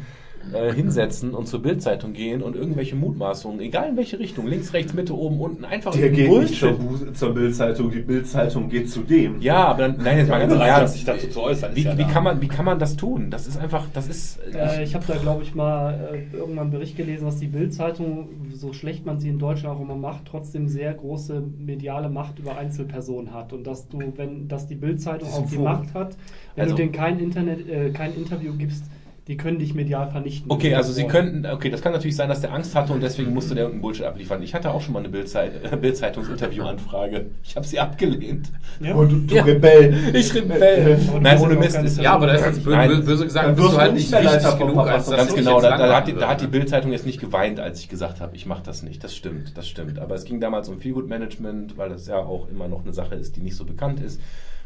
äh, 0.52 0.74
hinsetzen 0.74 1.34
und 1.34 1.48
zur 1.48 1.62
Bildzeitung 1.62 2.14
gehen 2.14 2.42
und 2.44 2.56
irgendwelche 2.56 2.96
Mutmaßungen, 2.96 3.60
egal 3.62 3.90
in 3.90 3.98
welche 3.98 4.20
Richtung, 4.20 4.48
links, 4.48 4.74
rechts, 4.74 4.94
Mitte, 4.94 5.16
oben, 5.16 5.40
unten, 5.40 5.66
einfach 5.66 5.94
Der 5.96 6.10
geht 6.10 6.30
nicht 6.30 6.60
zur, 6.60 6.74
Bullshit. 6.74 7.18
Zur 7.18 7.34
Bildzeitung, 7.34 7.92
die 7.92 8.00
Bildzeitung 8.00 8.70
geht 8.70 8.90
zu 8.90 9.02
dem. 9.02 9.42
Ja, 9.42 9.66
aber 9.68 9.88
dann, 9.88 9.98
nein, 10.04 10.18
jetzt 10.18 10.30
mal 10.30 10.40
ganz 10.40 10.54
ernst. 10.54 10.94
sich 10.94 11.06
dazu 11.06 11.28
zu 11.30 11.42
äußern, 11.42 11.72
Wie, 11.76 11.82
ja 11.84 11.98
wie, 11.98 12.04
kann 12.04 12.24
man, 12.24 12.42
wie 12.42 12.48
kann 12.48 12.66
man 12.66 12.78
das 12.78 12.96
tun? 12.96 13.30
Das 13.32 13.48
ist 13.48 13.58
einfach, 13.58 13.88
das 13.94 14.08
ist. 14.08 14.40
Äh, 14.54 14.84
ich 14.84 14.94
habe 14.94 15.06
da, 15.08 15.16
glaube 15.16 15.44
ich, 15.44 15.56
mal 15.56 16.10
äh, 16.14 16.36
irgendwann 16.36 16.64
einen 16.64 16.72
Bericht 16.72 16.98
gelesen, 16.98 17.26
dass 17.26 17.38
die 17.38 17.48
Bild-Zeitung, 17.48 18.30
so 18.54 18.74
schlecht 18.74 19.06
man 19.06 19.20
sie 19.20 19.30
in 19.30 19.40
Deutschland 19.40 19.78
auch 19.78 19.82
immer 19.82 19.96
macht, 19.96 20.26
trotzdem 20.26 20.68
sehr 20.68 20.94
große 20.94 21.42
mediale 21.58 22.10
Macht 22.10 22.38
über 22.40 22.58
Einzelpersonen 22.58 23.34
hat. 23.34 23.54
Und 23.54 23.66
dass 23.66 23.88
du, 23.88 24.00
wenn, 24.18 24.48
dass 24.48 24.68
die 24.68 24.76
Bild-Zeitung 24.76 25.30
auch 25.30 25.50
die. 25.50 25.58
Macht 25.64 25.94
hat, 25.94 26.18
wenn 26.56 26.64
Also- 26.64 26.76
du 26.76 26.82
denen 26.82 26.92
kein 26.92 27.20
Internet, 27.20 27.68
äh, 27.70 27.92
kein 27.92 28.14
Interview 28.16 28.54
gibst, 28.58 28.84
die 29.28 29.38
können 29.38 29.58
dich 29.58 29.74
medial 29.74 30.12
vernichten. 30.12 30.52
Okay, 30.52 30.76
also 30.76 30.92
Sie 30.92 31.06
könnten, 31.08 31.46
okay, 31.46 31.70
das 31.70 31.82
kann 31.82 31.94
natürlich 31.94 32.16
sein, 32.18 32.28
dass 32.28 32.42
der 32.42 32.54
Angst 32.54 32.76
hatte 32.76 32.92
und 32.92 33.02
deswegen 33.02 33.34
musste 33.34 33.56
der 33.56 33.64
irgendeinen 33.64 33.82
Bullshit 33.82 34.06
abliefern. 34.06 34.44
Ich 34.44 34.54
hatte 34.54 34.72
auch 34.72 34.82
schon 34.82 34.94
mal 34.94 35.00
eine 35.00 35.08
Bildzeit- 35.08 35.64
äh, 35.72 35.78
Bild-Zeitungs-Interview-Anfrage. 35.78 37.28
Ich 37.42 37.56
habe 37.56 37.66
sie 37.66 37.80
abgelehnt. 37.80 38.52
Ja? 38.82 38.96
Oh, 38.96 39.06
du, 39.06 39.20
du 39.20 39.36
Ja. 39.36 39.44
Rebell. 39.44 40.14
Ich 40.14 40.36
Rebell. 40.36 41.00
Aber 41.08 41.22
Nein, 41.22 41.38
du 41.38 41.44
ohne 41.46 41.56
Mist. 41.56 41.78
Ist, 41.78 42.02
Ja, 42.02 42.16
aber 42.16 42.28
da 42.28 42.34
ist 42.34 42.46
jetzt 42.46 42.64
bö 42.66 42.72
Nein. 42.72 42.90
bö 42.90 43.02
böse 43.02 43.24
gesagt, 43.24 43.48
Dann 43.48 43.56
bist 43.56 43.68
du 43.68 43.72
du 43.72 43.78
halt 43.78 43.94
nicht 43.94 44.12
wichtig 44.12 44.58
genug, 44.58 44.78
als 44.80 45.06
dass 45.06 45.16
Ganz 45.16 45.34
genau, 45.36 45.62
da, 45.62 45.78
da, 45.78 45.96
hat 45.96 46.08
die, 46.08 46.14
da 46.14 46.28
hat 46.28 46.42
die. 46.42 46.48
Bild-Zeitung 46.48 46.92
jetzt 46.92 47.06
nicht 47.06 47.22
geweint, 47.22 47.60
als 47.62 47.80
ich 47.80 47.88
gesagt 47.90 48.20
habe, 48.20 48.36
ich 48.36 48.46
mache 48.46 48.64
das 48.64 48.84
nicht. 48.84 49.04
Das 49.04 49.16
stimmt, 49.16 49.58
das 49.58 49.68
stimmt. 49.68 50.00
Aber 50.00 50.16
es 50.16 50.26
ging 50.26 50.42
damals 50.42 50.68
um 50.68 50.80
Feelgood-Management, 50.80 51.78
weil 51.78 51.90
das 51.90 52.08
ja 52.08 52.18
auch 52.18 52.50
immer 52.50 52.68
noch 52.68 52.84
eine 52.84 52.94
Sache 52.94 53.16
ist, 53.16 53.38
die 53.38 53.42
nicht 53.42 53.56
so 53.56 53.64
bekannt 53.66 54.02
ist. 54.02 54.20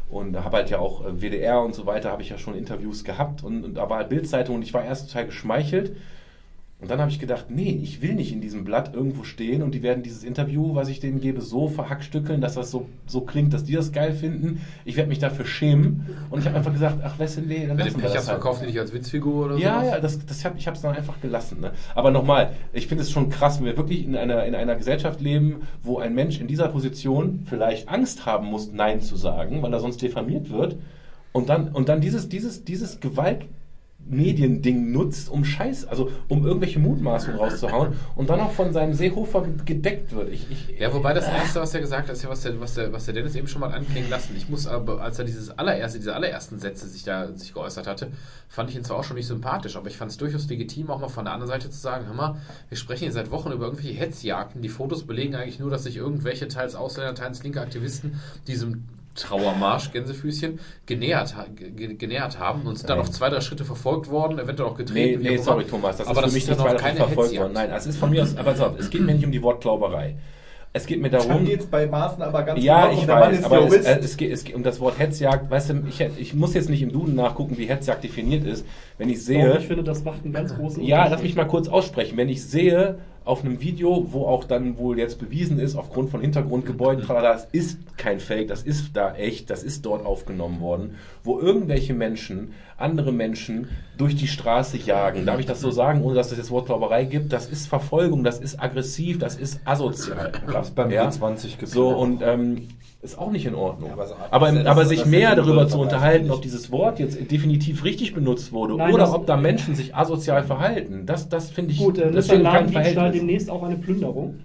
Und 0.08 0.36
habe 0.42 0.56
halt 0.56 0.70
ja 0.70 0.78
auch 0.78 1.04
äh, 1.04 1.20
WDR 1.20 1.60
und 1.62 1.74
so 1.74 1.86
weiter, 1.86 2.10
habe 2.10 2.22
ich 2.22 2.30
ja 2.30 2.38
schon 2.38 2.54
Interviews 2.54 3.04
gehabt. 3.04 3.42
Und, 3.44 3.64
und 3.64 3.74
da 3.74 3.88
war 3.90 3.98
halt 3.98 4.08
Bild-Zeitung 4.08 4.56
und 4.56 4.62
ich 4.62 4.74
war 4.74 4.84
erst 4.84 5.08
total 5.08 5.26
geschmeichelt. 5.26 5.96
Und 6.80 6.92
dann 6.92 7.00
habe 7.00 7.10
ich 7.10 7.18
gedacht, 7.18 7.46
nee, 7.48 7.76
ich 7.82 8.02
will 8.02 8.14
nicht 8.14 8.32
in 8.32 8.40
diesem 8.40 8.62
Blatt 8.62 8.94
irgendwo 8.94 9.24
stehen 9.24 9.62
und 9.62 9.74
die 9.74 9.82
werden 9.82 10.04
dieses 10.04 10.22
Interview, 10.22 10.76
was 10.76 10.88
ich 10.88 11.00
denen 11.00 11.20
gebe, 11.20 11.40
so 11.40 11.66
verhackstückeln, 11.66 12.40
dass 12.40 12.54
das 12.54 12.70
so, 12.70 12.88
so 13.04 13.22
klingt, 13.22 13.52
dass 13.52 13.64
die 13.64 13.72
das 13.72 13.90
geil 13.90 14.12
finden. 14.12 14.60
Ich 14.84 14.96
werde 14.96 15.08
mich 15.08 15.18
dafür 15.18 15.44
schämen. 15.44 16.06
Und 16.30 16.38
ich 16.38 16.46
habe 16.46 16.56
einfach 16.56 16.72
gesagt, 16.72 17.00
ach 17.02 17.18
Wesley, 17.18 17.66
dann 17.66 17.70
Wenn 17.70 17.78
du 17.78 17.84
lassen 17.84 17.96
wir 17.96 18.02
das 18.04 18.16
hast, 18.18 18.28
halt. 18.28 18.40
verkaufen 18.40 18.60
die 18.60 18.72
dich 18.72 18.78
als 18.78 18.92
Witzfigur 18.92 19.46
oder 19.46 19.54
so. 19.54 19.60
Ja, 19.60 19.82
ja, 19.82 19.98
das, 19.98 20.24
das 20.24 20.44
hab, 20.44 20.56
ich 20.56 20.68
habe 20.68 20.76
es 20.76 20.82
dann 20.82 20.94
einfach 20.94 21.20
gelassen. 21.20 21.60
Ne? 21.60 21.72
Aber 21.96 22.12
nochmal, 22.12 22.52
ich 22.72 22.86
finde 22.86 23.02
es 23.02 23.10
schon 23.10 23.28
krass, 23.28 23.58
wenn 23.58 23.66
wir 23.66 23.76
wirklich 23.76 24.04
in 24.04 24.14
einer, 24.14 24.44
in 24.44 24.54
einer 24.54 24.76
Gesellschaft 24.76 25.20
leben, 25.20 25.62
wo 25.82 25.98
ein 25.98 26.14
Mensch 26.14 26.40
in 26.40 26.46
dieser 26.46 26.68
Position 26.68 27.40
vielleicht 27.46 27.88
Angst 27.88 28.24
haben 28.24 28.46
muss, 28.46 28.70
Nein 28.72 29.00
zu 29.00 29.16
sagen, 29.16 29.62
weil 29.62 29.72
er 29.72 29.80
sonst 29.80 30.00
diffamiert 30.00 30.50
wird, 30.50 30.76
und 31.32 31.48
dann, 31.48 31.68
und 31.68 31.88
dann 31.88 32.00
dieses, 32.00 32.28
dieses, 32.28 32.64
dieses 32.64 33.00
Gewaltmediending 34.08 34.92
nutzt, 34.92 35.30
um 35.30 35.44
Scheiß, 35.44 35.86
also 35.86 36.10
um 36.28 36.46
irgendwelche 36.46 36.78
Mutmaßungen 36.78 37.38
rauszuhauen 37.38 37.94
und 38.16 38.30
dann 38.30 38.40
auch 38.40 38.52
von 38.52 38.72
seinem 38.72 38.94
Seehofer 38.94 39.46
gedeckt 39.64 40.14
wird. 40.14 40.30
Ich, 40.30 40.50
ich, 40.50 40.78
Ja, 40.78 40.92
wobei 40.92 41.12
das 41.12 41.26
erste, 41.26 41.60
was 41.60 41.74
er 41.74 41.80
gesagt 41.80 42.08
hat, 42.08 42.16
ist 42.16 42.22
ja, 42.22 42.30
was 42.30 42.42
der, 42.42 42.60
was 42.60 42.74
der, 42.74 42.92
was 42.92 43.04
der 43.04 43.14
Dennis 43.14 43.34
eben 43.34 43.48
schon 43.48 43.60
mal 43.60 43.72
anklingen 43.72 44.10
lassen. 44.10 44.34
Ich 44.36 44.48
muss 44.48 44.66
aber, 44.66 45.00
als 45.02 45.18
er 45.18 45.24
dieses 45.24 45.50
allererste, 45.58 45.98
diese 45.98 46.14
allerersten 46.14 46.58
Sätze 46.58 46.88
sich 46.88 47.04
da 47.04 47.32
sich 47.34 47.54
geäußert 47.54 47.86
hatte, 47.86 48.10
fand 48.48 48.70
ich 48.70 48.76
ihn 48.76 48.84
zwar 48.84 48.98
auch 48.98 49.04
schon 49.04 49.16
nicht 49.16 49.26
sympathisch, 49.26 49.76
aber 49.76 49.88
ich 49.88 49.96
fand 49.96 50.10
es 50.10 50.16
durchaus 50.16 50.48
legitim, 50.48 50.90
auch 50.90 51.00
mal 51.00 51.08
von 51.08 51.24
der 51.24 51.34
anderen 51.34 51.50
Seite 51.50 51.70
zu 51.70 51.78
sagen, 51.78 52.06
hör 52.06 52.14
mal, 52.14 52.36
wir 52.68 52.78
sprechen 52.78 53.04
hier 53.04 53.12
seit 53.12 53.30
Wochen 53.30 53.52
über 53.52 53.66
irgendwelche 53.66 53.98
Hetzjagden. 53.98 54.62
Die 54.62 54.68
Fotos 54.68 55.04
belegen 55.06 55.34
eigentlich 55.34 55.58
nur, 55.58 55.70
dass 55.70 55.84
sich 55.84 55.96
irgendwelche 55.96 56.48
teils 56.48 56.74
Ausländer, 56.74 57.14
teils 57.14 57.42
linke 57.42 57.60
Aktivisten 57.60 58.20
diesem 58.46 58.84
Trauermarsch, 59.18 59.92
Gänsefüßchen, 59.92 60.60
genähert, 60.86 61.34
ge- 61.56 61.94
genähert 61.94 62.38
haben 62.38 62.62
und 62.66 62.76
sind 62.76 62.88
dann 62.88 62.98
noch 62.98 63.08
zwei, 63.08 63.28
drei 63.30 63.40
Schritte 63.40 63.64
verfolgt 63.64 64.10
worden, 64.10 64.38
eventuell 64.38 64.68
auch 64.68 64.78
Nee, 64.78 64.84
getreten. 64.84 65.22
nee, 65.22 65.38
auch 65.38 65.42
sorry. 65.42 65.64
Thomas, 65.64 65.96
das 65.96 66.06
aber 66.06 66.20
ist 66.24 66.28
für 66.28 66.34
mich 66.34 66.46
dann 66.46 66.56
nicht 66.56 66.64
weiter 66.66 66.76
keine 66.78 66.96
verfolgt 66.96 67.18
worden. 67.32 67.48
Hetzjagd. 67.50 67.54
Nein, 67.54 67.70
es 67.78 67.86
ist 67.86 67.98
von 67.98 68.10
mir 68.10 68.22
aus, 68.22 68.36
aber 68.36 68.50
auf, 68.52 68.78
es 68.78 68.90
geht 68.90 69.02
mir 69.02 69.14
nicht 69.14 69.24
um 69.24 69.32
die 69.32 69.42
Wortglauberei. 69.42 70.16
Es 70.74 70.84
geht 70.84 71.00
mir 71.00 71.08
darum. 71.10 71.28
Dann 71.28 71.44
geht's 71.46 71.64
bei 71.66 71.86
Maaßen 71.86 72.22
aber 72.22 72.42
ganz 72.42 72.62
Ja, 72.62 72.88
genau. 72.88 73.00
ich 73.00 73.08
weiß, 73.08 73.42
aber 73.44 73.66
es, 73.66 73.74
es, 73.86 74.16
geht, 74.18 74.30
es 74.30 74.44
geht 74.44 74.54
um 74.54 74.62
das 74.62 74.78
Wort 74.80 74.98
Hetzjagd. 74.98 75.50
Weißt 75.50 75.70
du, 75.70 75.82
ich, 75.88 76.00
ich 76.18 76.34
muss 76.34 76.52
jetzt 76.54 76.68
nicht 76.68 76.82
im 76.82 76.92
Duden 76.92 77.14
nachgucken, 77.14 77.56
wie 77.56 77.64
Hetzjagd 77.66 78.04
definiert 78.04 78.44
ist. 78.44 78.66
Wenn 78.98 79.08
ich 79.08 79.16
Doch, 79.16 79.24
sehe, 79.24 79.58
ich 79.58 79.66
finde, 79.66 79.82
das 79.82 80.04
macht 80.04 80.24
einen 80.24 80.34
ganz 80.34 80.54
großen 80.54 80.84
ja, 80.84 81.06
lass 81.08 81.22
mich 81.22 81.34
mal 81.34 81.46
kurz 81.46 81.68
aussprechen. 81.68 82.18
Wenn 82.18 82.28
ich 82.28 82.44
sehe 82.44 82.98
auf 83.28 83.44
einem 83.44 83.60
Video, 83.60 84.06
wo 84.10 84.24
auch 84.24 84.44
dann 84.44 84.78
wohl 84.78 84.98
jetzt 84.98 85.18
bewiesen 85.18 85.58
ist, 85.58 85.76
aufgrund 85.76 86.10
von 86.10 86.22
Hintergrundgebäuden, 86.22 87.04
tralala, 87.04 87.32
das 87.32 87.46
ist 87.52 87.78
kein 87.98 88.20
Fake, 88.20 88.48
das 88.48 88.62
ist 88.62 88.96
da 88.96 89.14
echt, 89.14 89.50
das 89.50 89.62
ist 89.62 89.84
dort 89.84 90.06
aufgenommen 90.06 90.60
worden, 90.60 90.96
wo 91.24 91.38
irgendwelche 91.38 91.92
Menschen 91.92 92.54
andere 92.78 93.12
Menschen 93.12 93.68
durch 93.98 94.16
die 94.16 94.28
Straße 94.28 94.78
jagen. 94.78 95.26
Darf 95.26 95.40
ich 95.40 95.46
das 95.46 95.60
so 95.60 95.70
sagen, 95.70 96.02
ohne 96.02 96.14
dass 96.14 96.32
es 96.32 96.38
jetzt 96.38 96.50
Wortglauberei 96.50 97.04
gibt? 97.04 97.32
Das 97.32 97.50
ist 97.50 97.66
Verfolgung, 97.66 98.24
das 98.24 98.38
ist 98.38 98.62
aggressiv, 98.62 99.18
das 99.18 99.36
ist 99.36 99.60
asozial. 99.66 100.32
Gab's 100.46 100.70
beim 100.70 100.90
Ja? 100.90 101.08
B20 101.08 101.66
So, 101.66 101.90
und 101.90 102.22
ähm, 102.22 102.68
ist 103.00 103.16
auch 103.16 103.30
nicht 103.30 103.46
in 103.46 103.54
Ordnung. 103.54 103.88
Ja, 103.90 103.94
aber 103.94 104.06
so- 104.08 104.14
aber 104.30 104.50
das- 104.52 104.66
aber 104.66 104.80
das- 104.80 104.88
sich 104.88 104.98
das- 105.00 105.08
mehr 105.08 105.36
darüber 105.36 105.68
zu 105.68 105.78
unterhalten, 105.78 106.30
ob 106.32 106.42
dieses 106.42 106.72
Wort 106.72 106.98
jetzt 106.98 107.30
definitiv 107.30 107.84
richtig 107.84 108.12
benutzt 108.14 108.52
wurde 108.52 108.76
Nein, 108.76 108.92
oder 108.92 109.04
das- 109.04 109.14
ob 109.14 109.26
da 109.26 109.36
Menschen 109.36 109.74
sich 109.76 109.94
asozial 109.94 110.42
verhalten, 110.42 111.06
das, 111.06 111.28
das 111.28 111.50
finde 111.50 111.72
ich, 111.72 111.78
Gut, 111.78 111.98
dann 111.98 112.12
das 112.12 112.24
ist 112.24 112.30
ein 112.32 112.36
steht 112.36 112.38
in 112.40 112.44
keinem 112.44 112.54
Ladendiebstahl 112.54 112.94
Verhältnis. 112.94 113.20
demnächst 113.20 113.50
auch 113.50 113.62
eine 113.62 113.76
Plünderung. 113.76 114.40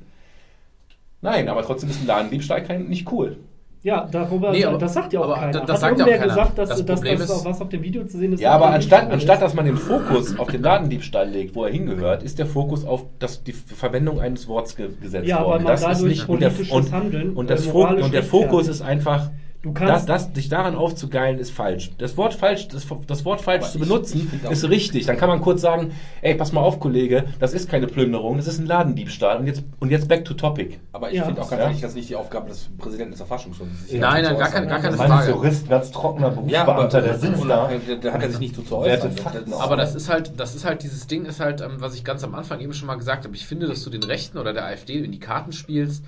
Nein, 1.22 1.48
aber 1.50 1.64
trotzdem 1.64 1.90
ist 1.90 2.02
ein 2.02 2.08
Ladendiebstahl 2.08 2.64
kein, 2.64 2.88
nicht 2.90 3.12
cool. 3.12 3.38
Ja, 3.86 4.08
darüber, 4.10 4.52
Nee, 4.52 4.64
aber- 4.64 4.78
das 4.78 4.94
sagt 4.94 5.12
ja 5.12 5.20
auch 5.20 5.26
aber 5.26 5.34
keiner. 5.36 5.52
das- 5.52 5.62
das 5.66 5.72
Hat 5.74 5.80
sagt 5.82 6.00
ja 6.00 6.06
auch 6.06 6.10
keiner. 6.10 6.24
gesagt, 6.24 6.58
dass 6.58 6.70
Das 6.70 6.78
das, 6.78 6.86
dass 6.88 6.96
Problem 7.02 7.20
das 7.20 7.30
ist- 7.30 7.36
auch 7.36 7.46
was 7.46 7.62
auf 7.62 7.68
dem 7.70 7.82
Video 7.84 8.06
zu 8.06 8.18
sehen 8.18 8.32
ist? 8.32 8.40
Ja, 8.40 8.54
dass 8.54 8.62
aber 8.64 8.74
anstatt, 8.74 9.04
nicht 9.04 9.14
anstatt 9.14 9.36
ist? 9.36 9.42
dass 9.42 9.54
man 9.56 9.66
den 9.66 9.76
Fokus 9.78 10.40
auf 10.40 10.48
den 10.48 10.62
Ladendiebstahl 10.62 11.28
legt, 11.28 11.54
wo 11.54 11.66
er 11.66 11.72
hingehört, 11.72 12.24
ist 12.24 12.40
der 12.40 12.46
Fokus 12.46 12.86
auf 12.86 13.04
das, 13.20 13.44
die 13.44 13.52
Verwendung 13.52 14.22
eines 14.22 14.48
Worts 14.48 14.78
ge 14.78 14.88
gesetzt 15.02 15.28
Ja, 15.28 15.40
weil 15.40 15.46
worden. 15.48 15.64
man 15.64 15.72
das 15.74 15.82
ist 15.82 15.88
dadurch 15.90 16.04
nicht 16.04 16.30
und 16.30 16.42
der, 16.42 16.48
politisches 16.50 16.74
und, 16.74 16.92
Handeln, 16.94 17.34
und, 17.34 17.46
äh, 17.52 17.56
das 17.56 17.74
moralisch 17.74 18.06
und 18.06 18.14
der 18.14 18.24
Fokus 18.24 18.68
ist 18.70 18.82
einfach, 18.82 19.32
Du 19.64 19.72
das, 19.72 19.80
kannst- 20.06 20.10
das, 20.10 20.34
dich 20.34 20.50
daran 20.50 20.76
aufzugeilen, 20.76 21.40
ist 21.40 21.52
falsch. 21.52 21.92
Das 21.98 22.18
Wort 22.18 22.34
falsch, 22.34 22.68
das, 22.68 22.86
das 23.08 23.24
Wort 23.24 23.40
falsch 23.40 23.72
zu 23.72 23.80
benutzen, 23.80 24.30
ich 24.44 24.52
ist 24.52 24.68
richtig. 24.70 25.06
Dann 25.06 25.16
kann 25.16 25.30
man 25.30 25.40
kurz 25.40 25.62
sagen, 25.62 25.94
ey, 26.22 26.36
pass 26.36 26.52
mal 26.52 26.60
auf, 26.60 26.82
Kollege, 26.82 27.24
das 27.40 27.54
ist 27.54 27.70
keine 27.70 27.88
Plünderung, 27.88 28.36
das 28.36 28.48
ist 28.48 28.60
ein 28.60 28.66
Ladendiebstahl. 28.66 29.38
Und 29.38 29.48
jetzt, 29.48 29.64
und 29.80 29.90
jetzt 29.90 30.10
back 30.10 30.26
to 30.26 30.34
topic. 30.34 30.80
Aber 30.92 31.10
ich 31.12 31.16
Ja. 31.20 31.24
finde 31.24 31.42
auch 31.42 31.50
ganz 31.50 31.60
Ja. 31.62 31.66
ehrlich, 31.68 31.80
das 31.82 31.92
ist 31.92 31.96
nicht 31.96 32.10
die 32.10 32.18
Aufgabe 32.18 32.50
des 32.50 32.70
Präsidenten 32.78 33.12
des 33.12 33.22
Verfassungsschutzes. 33.22 33.94
Nein, 33.94 34.24
nein, 34.26 34.38
gar 34.38 34.48
zu 34.50 34.54
keine- 34.54 34.68
gar 34.68 34.80
keine 34.82 34.98
Frage. 34.98 35.24
ist 35.24 35.30
Jurist, 35.30 35.70
ganz 35.70 35.92
trockener 35.92 36.28
Ja, 36.48 36.64
aber 36.64 36.74
Berufsbeamter, 36.88 37.02
der 37.02 37.18
sitzt 37.18 37.44
da. 37.50 37.70
Da, 38.02 38.12
hat 38.14 38.22
er 38.22 38.30
sich 38.32 38.40
nicht 38.40 38.56
zu, 38.56 38.64
zu 38.64 38.76
äußern. 38.76 39.12
Das- 39.48 39.54
Aber 39.62 39.78
das 39.78 39.96
ist 39.96 40.10
halt, 40.10 40.34
das 40.38 40.56
ist 40.56 40.66
halt 40.66 40.84
dieses 40.84 41.08
Ding, 41.08 41.24
ist 41.24 41.40
halt, 41.40 41.62
ähm, 41.62 41.76
was 41.78 41.96
ich 41.96 42.04
ganz 42.04 42.22
am 42.26 42.36
Anfang 42.36 42.60
eben 42.60 42.74
schon 42.74 42.88
mal 42.88 42.96
gesagt 42.96 43.24
habe. 43.24 43.34
Ich 43.34 43.46
finde, 43.48 43.68
dass 43.68 43.82
du 43.86 43.90
den 43.90 44.04
Rechten 44.04 44.38
oder 44.38 44.52
der 44.52 44.66
AfD 44.66 45.00
in 45.00 45.14
die 45.14 45.20
Karten 45.22 45.54
spielst, 45.54 46.04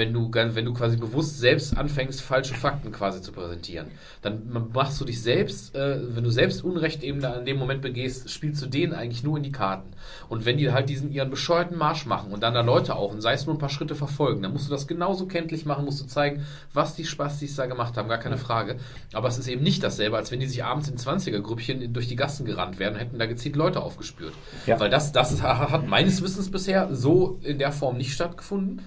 wenn 0.00 0.14
du, 0.14 0.30
wenn 0.32 0.64
du 0.64 0.72
quasi 0.72 0.96
bewusst 0.96 1.38
selbst 1.38 1.76
anfängst, 1.76 2.22
falsche 2.22 2.54
Fakten 2.54 2.90
quasi 2.90 3.20
zu 3.20 3.32
präsentieren. 3.32 3.88
Dann 4.22 4.50
machst 4.72 4.98
du 4.98 5.04
dich 5.04 5.22
selbst, 5.22 5.74
äh, 5.74 5.98
wenn 6.16 6.24
du 6.24 6.30
selbst 6.30 6.64
Unrecht 6.64 7.02
eben 7.02 7.20
da 7.20 7.34
in 7.34 7.44
dem 7.44 7.58
Moment 7.58 7.82
begehst, 7.82 8.30
spielst 8.30 8.62
du 8.62 8.66
denen 8.66 8.94
eigentlich 8.94 9.22
nur 9.22 9.36
in 9.36 9.42
die 9.42 9.52
Karten. 9.52 9.90
Und 10.30 10.46
wenn 10.46 10.56
die 10.56 10.72
halt 10.72 10.88
diesen 10.88 11.12
ihren 11.12 11.28
bescheuerten 11.28 11.76
Marsch 11.76 12.06
machen 12.06 12.32
und 12.32 12.42
dann 12.42 12.54
da 12.54 12.62
Leute 12.62 12.96
auch 12.96 13.12
und 13.12 13.20
sei 13.20 13.34
es 13.34 13.44
nur 13.44 13.54
ein 13.54 13.58
paar 13.58 13.68
Schritte 13.68 13.94
verfolgen, 13.94 14.42
dann 14.42 14.52
musst 14.52 14.66
du 14.66 14.70
das 14.70 14.86
genauso 14.86 15.26
kenntlich 15.26 15.66
machen, 15.66 15.84
musst 15.84 16.00
du 16.00 16.06
zeigen, 16.06 16.46
was 16.72 16.94
die 16.94 17.04
Spastis 17.04 17.54
da 17.56 17.66
gemacht 17.66 17.98
haben, 17.98 18.08
gar 18.08 18.18
keine 18.18 18.38
Frage. 18.38 18.76
Aber 19.12 19.28
es 19.28 19.38
ist 19.38 19.48
eben 19.48 19.62
nicht 19.62 19.82
dasselbe, 19.82 20.16
als 20.16 20.30
wenn 20.30 20.40
die 20.40 20.46
sich 20.46 20.64
abends 20.64 20.88
in 20.88 20.96
20er-Grüppchen 20.96 21.92
durch 21.92 22.08
die 22.08 22.16
Gassen 22.16 22.46
gerannt 22.46 22.78
wären 22.78 22.94
und 22.94 23.00
hätten 23.00 23.18
da 23.18 23.26
gezielt 23.26 23.54
Leute 23.54 23.82
aufgespürt. 23.82 24.32
Ja. 24.64 24.80
Weil 24.80 24.88
das, 24.88 25.12
das 25.12 25.42
hat 25.42 25.86
meines 25.86 26.22
Wissens 26.22 26.50
bisher 26.50 26.94
so 26.94 27.38
in 27.42 27.58
der 27.58 27.70
Form 27.70 27.98
nicht 27.98 28.14
stattgefunden. 28.14 28.80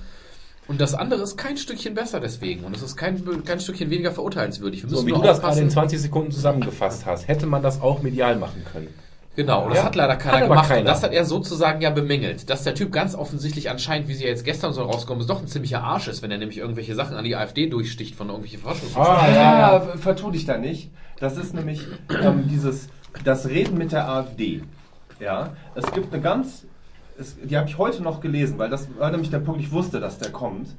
Und 0.68 0.80
das 0.80 0.94
andere 0.96 1.22
ist 1.22 1.38
kein 1.38 1.58
Stückchen 1.58 1.94
besser 1.94 2.20
deswegen. 2.20 2.64
Und 2.64 2.76
es 2.76 2.82
ist 2.82 2.96
kein, 2.96 3.22
kein 3.44 3.60
Stückchen 3.60 3.90
weniger 3.90 4.12
verurteilenswürdig. 4.12 4.84
Wir 4.84 4.90
So 4.90 4.96
müssen 4.98 5.08
wie 5.08 5.12
du 5.12 5.18
nur 5.18 5.26
das 5.26 5.40
gerade 5.42 5.60
in 5.60 5.68
aufpassen. 5.68 5.74
20 5.90 6.02
Sekunden 6.02 6.32
zusammengefasst 6.32 7.06
hast, 7.06 7.28
hätte 7.28 7.46
man 7.46 7.62
das 7.62 7.82
auch 7.82 8.02
medial 8.02 8.38
machen 8.38 8.64
können. 8.72 8.88
Genau, 9.36 9.64
und 9.64 9.70
das 9.72 9.80
Ja. 9.80 9.86
hat 9.86 9.96
leider 9.96 10.16
keiner 10.16 10.38
Hat 10.38 10.44
gemacht. 10.44 10.68
keiner. 10.70 10.80
Und 10.82 10.86
das 10.88 11.02
hat 11.04 11.12
er 11.12 11.26
sozusagen 11.26 11.82
ja 11.82 11.90
bemängelt. 11.90 12.50
Dass 12.52 12.64
der 12.64 12.76
Typ 12.76 12.92
ganz 12.92 13.16
offensichtlich 13.16 13.70
anscheinend, 13.72 14.08
wie 14.08 14.14
sie 14.14 14.24
ja 14.24 14.30
jetzt 14.30 14.46
gestern 14.46 14.74
so 14.74 14.84
rauskommen, 14.84 15.22
ist 15.22 15.30
doch 15.30 15.42
ein 15.42 15.48
ziemlicher 15.48 15.84
Arsch 15.84 16.08
ist, 16.08 16.22
wenn 16.22 16.30
er 16.32 16.38
nämlich 16.38 16.60
irgendwelche 16.60 16.94
Sachen 16.94 17.18
an 17.18 17.24
die 17.26 17.36
AfD 17.36 17.68
durchsticht 17.68 18.14
von 18.16 18.28
irgendwelchen 18.28 18.62
Forschungs. 18.62 18.96
Ah, 18.96 19.28
ja, 19.34 19.80
vertu 19.98 20.30
dich 20.32 20.46
da 20.46 20.58
nicht. 20.60 20.92
Das 21.20 21.36
ist 21.38 21.54
nämlich 21.56 21.82
ähm, 22.22 22.48
dieses, 22.48 22.90
das 23.24 23.48
Reden 23.50 23.78
mit 23.78 23.92
der 23.92 24.08
AfD. 24.08 24.62
Ja, 25.20 25.54
es 25.74 25.92
gibt 25.94 26.14
eine 26.14 26.22
ganz, 26.22 26.66
es, 27.20 27.38
die 27.42 27.58
habe 27.58 27.68
ich 27.68 27.78
heute 27.78 28.02
noch 28.04 28.22
gelesen, 28.22 28.58
weil 28.58 28.70
das 28.70 28.88
war 28.98 29.12
nämlich 29.12 29.30
der 29.30 29.40
Punkt, 29.40 29.62
ich 29.62 29.72
wusste, 29.72 30.00
dass 30.00 30.18
der 30.18 30.32
kommt. 30.32 30.76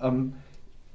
Ähm, 0.00 0.34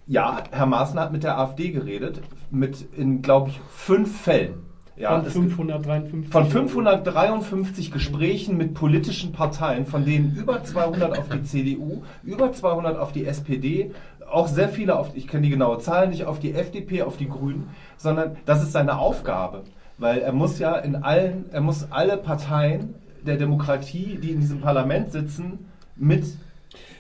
ja, 0.06 0.44
Herr 0.52 0.66
Maaßen 0.66 1.00
hat 1.00 1.12
mit 1.12 1.24
der 1.24 1.38
AfD 1.38 1.72
geredet, 1.72 2.22
mit 2.52 2.86
in, 2.98 3.22
glaube 3.22 3.50
ich, 3.50 3.60
fünf 3.70 4.22
Fällen. 4.22 4.56
Ja, 4.96 5.18
Von 5.18 5.26
es- 5.26 5.34
553. 5.34 6.32
von 6.32 6.46
553 6.46 7.92
Gesprächen 7.92 8.58
mit 8.58 8.76
politischen 8.76 9.32
Parteien, 9.32 9.86
von 9.88 10.06
denen 10.06 10.36
über 10.36 10.64
200 10.64 11.18
auf 11.18 11.30
die 11.30 11.44
CDU, 11.44 12.04
über 12.24 12.52
200 12.54 12.98
auf 12.98 13.12
die 13.12 13.26
SPD, 13.26 13.92
auch 14.30 14.48
sehr 14.48 14.70
viele 14.70 14.98
auf, 14.98 15.12
ich 15.16 15.28
kenne 15.28 15.44
die 15.44 15.50
genaue 15.50 15.80
Zahl 15.80 16.10
nicht, 16.10 16.26
auf 16.26 16.40
die 16.40 16.54
FDP, 16.54 17.02
auf 17.04 17.18
die 17.18 17.28
Grünen, 17.28 17.70
sondern 17.98 18.36
das 18.46 18.62
ist 18.62 18.72
seine 18.72 19.00
Aufgabe. 19.00 19.64
Weil 19.98 20.20
er 20.20 20.34
muss 20.34 20.60
ja 20.60 20.76
in 20.76 20.96
allen, 20.98 21.46
er 21.52 21.62
muss 21.62 21.88
alle 21.92 22.18
Parteien 22.18 22.94
der 23.26 23.38
Demokratie, 23.38 24.18
die 24.22 24.32
in 24.32 24.40
diesem 24.40 24.62
Parlament 24.62 25.12
sitzen, 25.12 25.60
mit 25.96 26.26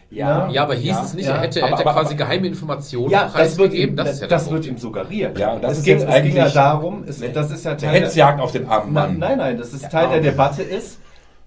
Ja, 0.10 0.48
Ja, 0.52 0.64
aber 0.64 0.76
hieß 0.76 0.86
Ja, 0.92 1.04
es 1.04 1.14
nicht, 1.16 1.26
ja. 1.28 1.36
er 1.36 1.42
hätte, 1.42 1.64
Aber- 1.64 1.72
hätte 1.78 1.82
aber- 1.90 1.94
quasi 2.02 2.14
aber- 2.14 2.24
geheime 2.24 2.46
Informationen 2.48 3.10
Ja, 3.10 3.32
das 3.36 3.58
wird, 3.58 3.74
ihm, 3.74 3.96
preisgegeben. 3.96 3.96
das, 3.98 4.20
ja 4.22 4.28
der 4.28 4.52
wird 4.52 4.66
ihm 4.68 4.78
suggeriert. 4.78 5.40
Ja, 5.40 5.58
das 5.58 5.72
es, 5.72 5.78
ist 5.80 5.84
ging, 5.86 5.94
jetzt 6.00 6.08
es 6.08 6.24
ging 6.24 6.36
ja 6.36 6.42
eigentlich 6.44 6.54
darum, 6.54 7.04
es, 7.08 7.24
eine- 7.24 7.34
das 7.34 7.50
ist 7.52 7.66
ja 7.66 7.74
Teil 7.76 7.94
der, 7.94 8.02
Hetzjagd 8.08 8.40
auf 8.40 8.52
den 8.52 8.68
armen 8.68 8.94
Na, 8.94 9.08
Mann. 9.08 9.18
nein, 9.18 9.38
nein, 9.40 9.58
das 9.58 9.74
ist 9.74 9.90
Teil 9.90 10.10
der 10.10 10.22
Debatte 10.22 10.62
ist, 10.62 11.00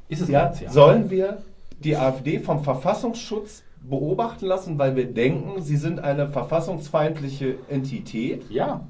Ist 0.08 0.22
es 0.22 0.28
ja, 0.28 0.52
sollen 0.68 1.10
wir 1.10 1.38
die 1.78 1.96
AfD 1.96 2.40
vom 2.40 2.64
Verfassungsschutz 2.64 3.62
beobachten 3.82 4.46
lassen, 4.46 4.78
weil 4.78 4.96
wir 4.96 5.06
denken, 5.12 5.62
sie 5.62 5.76
sind 5.76 6.00
eine 6.00 6.26
verfassungsfeindliche 6.28 7.54
Entität? 7.68 8.50
Ja, 8.50 8.80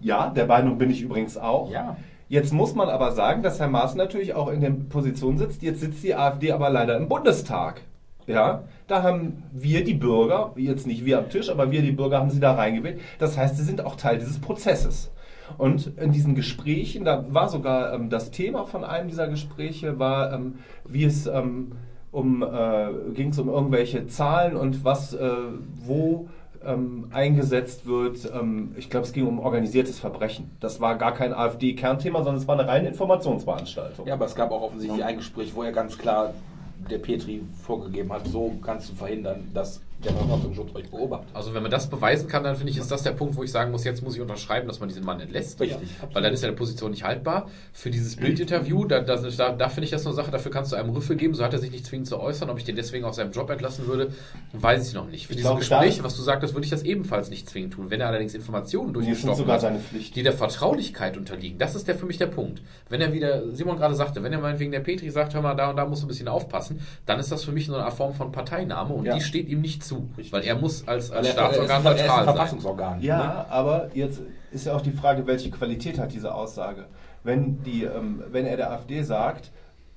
Ja, 0.00 0.28
der 0.28 0.46
Meinung 0.46 0.76
bin 0.78 0.90
ich 0.90 1.00
übrigens 1.02 1.36
auch. 1.38 1.70
ja. 1.72 1.96
Jetzt 2.28 2.52
muss 2.52 2.74
man 2.74 2.90
aber 2.90 3.12
sagen, 3.12 3.42
dass 3.42 3.58
Herr 3.58 3.68
Maaßen 3.68 3.96
natürlich 3.96 4.34
auch 4.34 4.48
in 4.48 4.60
der 4.60 4.70
Position 4.70 5.38
sitzt. 5.38 5.62
Jetzt 5.62 5.80
sitzt 5.80 6.02
die 6.02 6.14
AfD 6.14 6.52
aber 6.52 6.68
leider 6.68 6.96
im 6.96 7.08
Bundestag. 7.08 7.80
Ja, 8.26 8.64
da 8.86 9.02
haben 9.02 9.44
wir 9.52 9.82
die 9.82 9.94
Bürger, 9.94 10.52
jetzt 10.56 10.86
nicht 10.86 11.06
wir 11.06 11.18
am 11.18 11.30
Tisch, 11.30 11.48
aber 11.48 11.70
wir 11.70 11.80
die 11.80 11.92
Bürger 11.92 12.18
haben 12.18 12.28
sie 12.28 12.40
da 12.40 12.52
reingewählt. 12.52 13.00
Das 13.18 13.38
heißt, 13.38 13.56
sie 13.56 13.64
sind 13.64 13.82
auch 13.82 13.96
Teil 13.96 14.18
dieses 14.18 14.38
Prozesses. 14.38 15.10
Und 15.56 15.96
in 15.96 16.12
diesen 16.12 16.34
Gesprächen, 16.34 17.06
da 17.06 17.24
war 17.30 17.48
sogar 17.48 17.94
ähm, 17.94 18.10
das 18.10 18.30
Thema 18.30 18.66
von 18.66 18.84
einem 18.84 19.08
dieser 19.08 19.28
Gespräche, 19.28 19.98
war, 19.98 20.34
ähm, 20.34 20.58
wie 20.86 21.04
es 21.04 21.26
ähm, 21.26 21.72
um, 22.10 22.42
äh, 22.42 22.88
ging 23.14 23.30
es 23.30 23.38
um 23.38 23.48
irgendwelche 23.48 24.06
Zahlen 24.08 24.56
und 24.56 24.84
was, 24.84 25.14
äh, 25.14 25.30
wo 25.86 26.28
ähm, 26.64 27.08
eingesetzt 27.12 27.86
wird. 27.86 28.30
Ähm, 28.32 28.74
ich 28.76 28.90
glaube, 28.90 29.06
es 29.06 29.12
ging 29.12 29.26
um 29.26 29.38
organisiertes 29.38 29.98
Verbrechen. 29.98 30.50
Das 30.60 30.80
war 30.80 30.96
gar 30.96 31.14
kein 31.14 31.32
AfD-Kernthema, 31.32 32.18
sondern 32.18 32.36
es 32.36 32.48
war 32.48 32.58
eine 32.58 32.68
reine 32.68 32.88
Informationsveranstaltung. 32.88 34.06
Ja, 34.06 34.14
aber 34.14 34.26
es 34.26 34.34
gab 34.34 34.50
auch 34.50 34.62
offensichtlich 34.62 35.04
ein 35.04 35.16
Gespräch, 35.16 35.54
wo 35.54 35.62
er 35.62 35.72
ganz 35.72 35.98
klar 35.98 36.34
der 36.90 36.98
Petri 36.98 37.42
vorgegeben 37.62 38.12
hat, 38.12 38.26
so 38.26 38.54
kannst 38.62 38.90
du 38.90 38.94
verhindern, 38.94 39.50
dass 39.52 39.80
der 40.04 40.12
Verfassungsschutz 40.12 40.74
euch 40.76 40.88
beobachtet. 40.90 41.28
Also 41.34 41.54
wenn 41.54 41.62
man 41.62 41.70
das 41.72 41.90
beweisen 41.90 42.28
kann, 42.28 42.44
dann 42.44 42.54
finde 42.54 42.70
ich, 42.70 42.78
ist 42.78 42.90
das 42.90 43.02
der 43.02 43.10
Punkt, 43.12 43.36
wo 43.36 43.42
ich 43.42 43.50
sagen 43.50 43.72
muss, 43.72 43.82
jetzt 43.84 44.02
muss 44.02 44.14
ich 44.14 44.20
unterschreiben, 44.20 44.68
dass 44.68 44.78
man 44.78 44.88
diesen 44.88 45.04
Mann 45.04 45.18
entlässt. 45.20 45.60
Richtig. 45.60 45.88
Weil 46.12 46.22
dann 46.22 46.32
ist 46.32 46.42
ja 46.42 46.48
die 46.48 46.54
Position 46.54 46.92
nicht 46.92 47.02
haltbar. 47.04 47.48
Für 47.72 47.90
dieses 47.90 48.14
Bildinterview, 48.16 48.84
da, 48.84 49.00
da, 49.00 49.16
da, 49.16 49.68
finde 49.68 49.84
ich 49.84 49.90
das 49.90 50.06
eine 50.06 50.14
Sache, 50.14 50.30
dafür 50.30 50.52
kannst 50.52 50.70
du 50.72 50.76
einem 50.76 50.90
Rüffel 50.90 51.16
geben, 51.16 51.34
so 51.34 51.42
hat 51.42 51.52
er 51.52 51.58
sich 51.58 51.72
nicht 51.72 51.84
zwingend 51.84 52.06
zu 52.06 52.20
äußern. 52.20 52.48
Ob 52.48 52.58
ich 52.58 52.64
den 52.64 52.76
deswegen 52.76 53.04
aus 53.04 53.16
seinem 53.16 53.32
Job 53.32 53.50
entlassen 53.50 53.88
würde, 53.88 54.12
weiß 54.52 54.86
ich 54.88 54.94
noch 54.94 55.08
nicht. 55.08 55.26
Für 55.26 55.32
Ich 55.32 55.38
dieses 55.38 55.42
glaube, 55.50 55.58
Gespräch, 55.60 56.02
was 56.04 56.16
du 56.16 56.22
sagtest, 56.22 56.54
würde 56.54 56.64
ich 56.64 56.70
das 56.70 56.82
ebenfalls 56.84 57.28
nicht 57.28 57.50
zwingend 57.50 57.74
tun. 57.74 57.86
Wenn 57.90 58.00
er 58.00 58.06
allerdings 58.08 58.34
Informationen 58.34 58.92
durchgestochen 58.92 59.46
hat, 59.48 59.64
die 60.14 60.22
der 60.22 60.32
Vertraulichkeit 60.32 61.16
unterliegen, 61.16 61.58
das 61.58 61.74
ist 61.74 61.88
der 61.88 61.96
für 61.96 62.06
mich 62.06 62.18
der 62.18 62.26
Punkt. 62.26 62.62
Wenn 62.88 63.00
er 63.00 63.12
wieder, 63.12 63.50
Simon 63.52 63.76
gerade 63.76 63.94
sagte, 63.94 64.22
wenn 64.22 64.32
er 64.32 64.38
meinetwegen 64.38 64.70
der 64.70 64.80
Petri 64.80 65.10
sagt, 65.10 65.34
hör 65.34 65.42
mal, 65.42 65.54
da 65.54 65.70
und 65.70 65.76
da 65.76 65.86
musst 65.86 66.02
du 66.02 66.06
ein 66.06 66.08
bisschen 66.08 66.28
aufpassen, 66.28 66.80
dann 67.04 67.18
ist 67.18 67.32
das 67.32 67.42
für 67.42 67.52
mich 67.52 67.66
so 67.66 67.74
eine 67.74 67.90
Form 67.90 68.14
von 68.14 68.30
Parteinahme 68.30 68.94
und 68.94 69.04
Ja. 69.06 69.14
die 69.14 69.20
steht 69.22 69.48
ihm 69.48 69.60
nicht 69.60 69.82
zu. 69.88 70.08
Weil 70.30 70.42
er 70.44 70.56
muss 70.56 70.86
als, 70.86 71.10
als 71.10 71.26
er, 71.26 71.32
Staatsorgan 71.32 71.84
er 71.84 71.92
ist, 71.94 72.00
er 72.00 72.04
ist 72.06 72.10
ein 72.10 72.14
neutral 72.14 72.16
sein. 72.16 72.34
Verfassungsorgan. 72.34 73.00
Ja, 73.02 73.18
Ne? 73.18 73.50
aber 73.50 73.88
jetzt 73.94 74.20
ist 74.52 74.66
ja 74.66 74.74
auch 74.74 74.80
die 74.82 74.92
Frage, 74.92 75.26
welche 75.26 75.50
Qualität 75.50 75.98
hat 75.98 76.12
diese 76.12 76.32
Aussage. 76.34 76.84
Wenn, 77.24 77.62
die, 77.64 77.84
ähm, 77.84 78.22
wenn 78.30 78.46
er 78.46 78.56
der 78.56 78.70
AfD 78.72 79.02
sagt, 79.02 79.50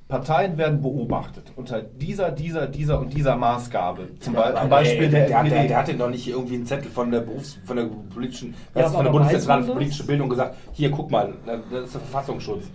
Parteien 0.07 0.57
werden 0.57 0.81
beobachtet 0.81 1.53
unter 1.55 1.81
dieser, 1.81 2.31
dieser, 2.31 2.67
dieser 2.67 2.99
und 2.99 3.13
dieser 3.13 3.37
Maßgabe. 3.37 4.09
Zum, 4.19 4.33
Be 4.33 4.43
Aber 4.43 4.59
zum 4.59 4.69
Beispiel 4.69 5.03
ey, 5.03 5.09
der, 5.09 5.27
der, 5.27 5.39
hat, 5.39 5.51
der, 5.51 5.63
der 5.67 5.77
hatte 5.77 5.93
doch 5.93 6.09
nicht 6.09 6.27
irgendwie 6.27 6.55
einen 6.55 6.65
Zettel 6.65 6.91
von 6.91 7.11
der 7.11 7.21
Berufs-, 7.21 7.57
von 7.63 7.77
der 7.77 7.85
politischen, 8.13 8.53
Ja, 8.75 8.89
von 8.89 9.05
der 9.05 9.11
Bundeszentrale 9.11 9.63
für 9.63 9.71
politische? 9.71 10.05
Bildung 10.05 10.27
gesagt, 10.29 10.55
hier 10.73 10.91
guck 10.91 11.11
mal, 11.11 11.33
das 11.45 11.85
ist 11.85 11.93
der 11.93 12.01
Verfassungsschutz. 12.01 12.65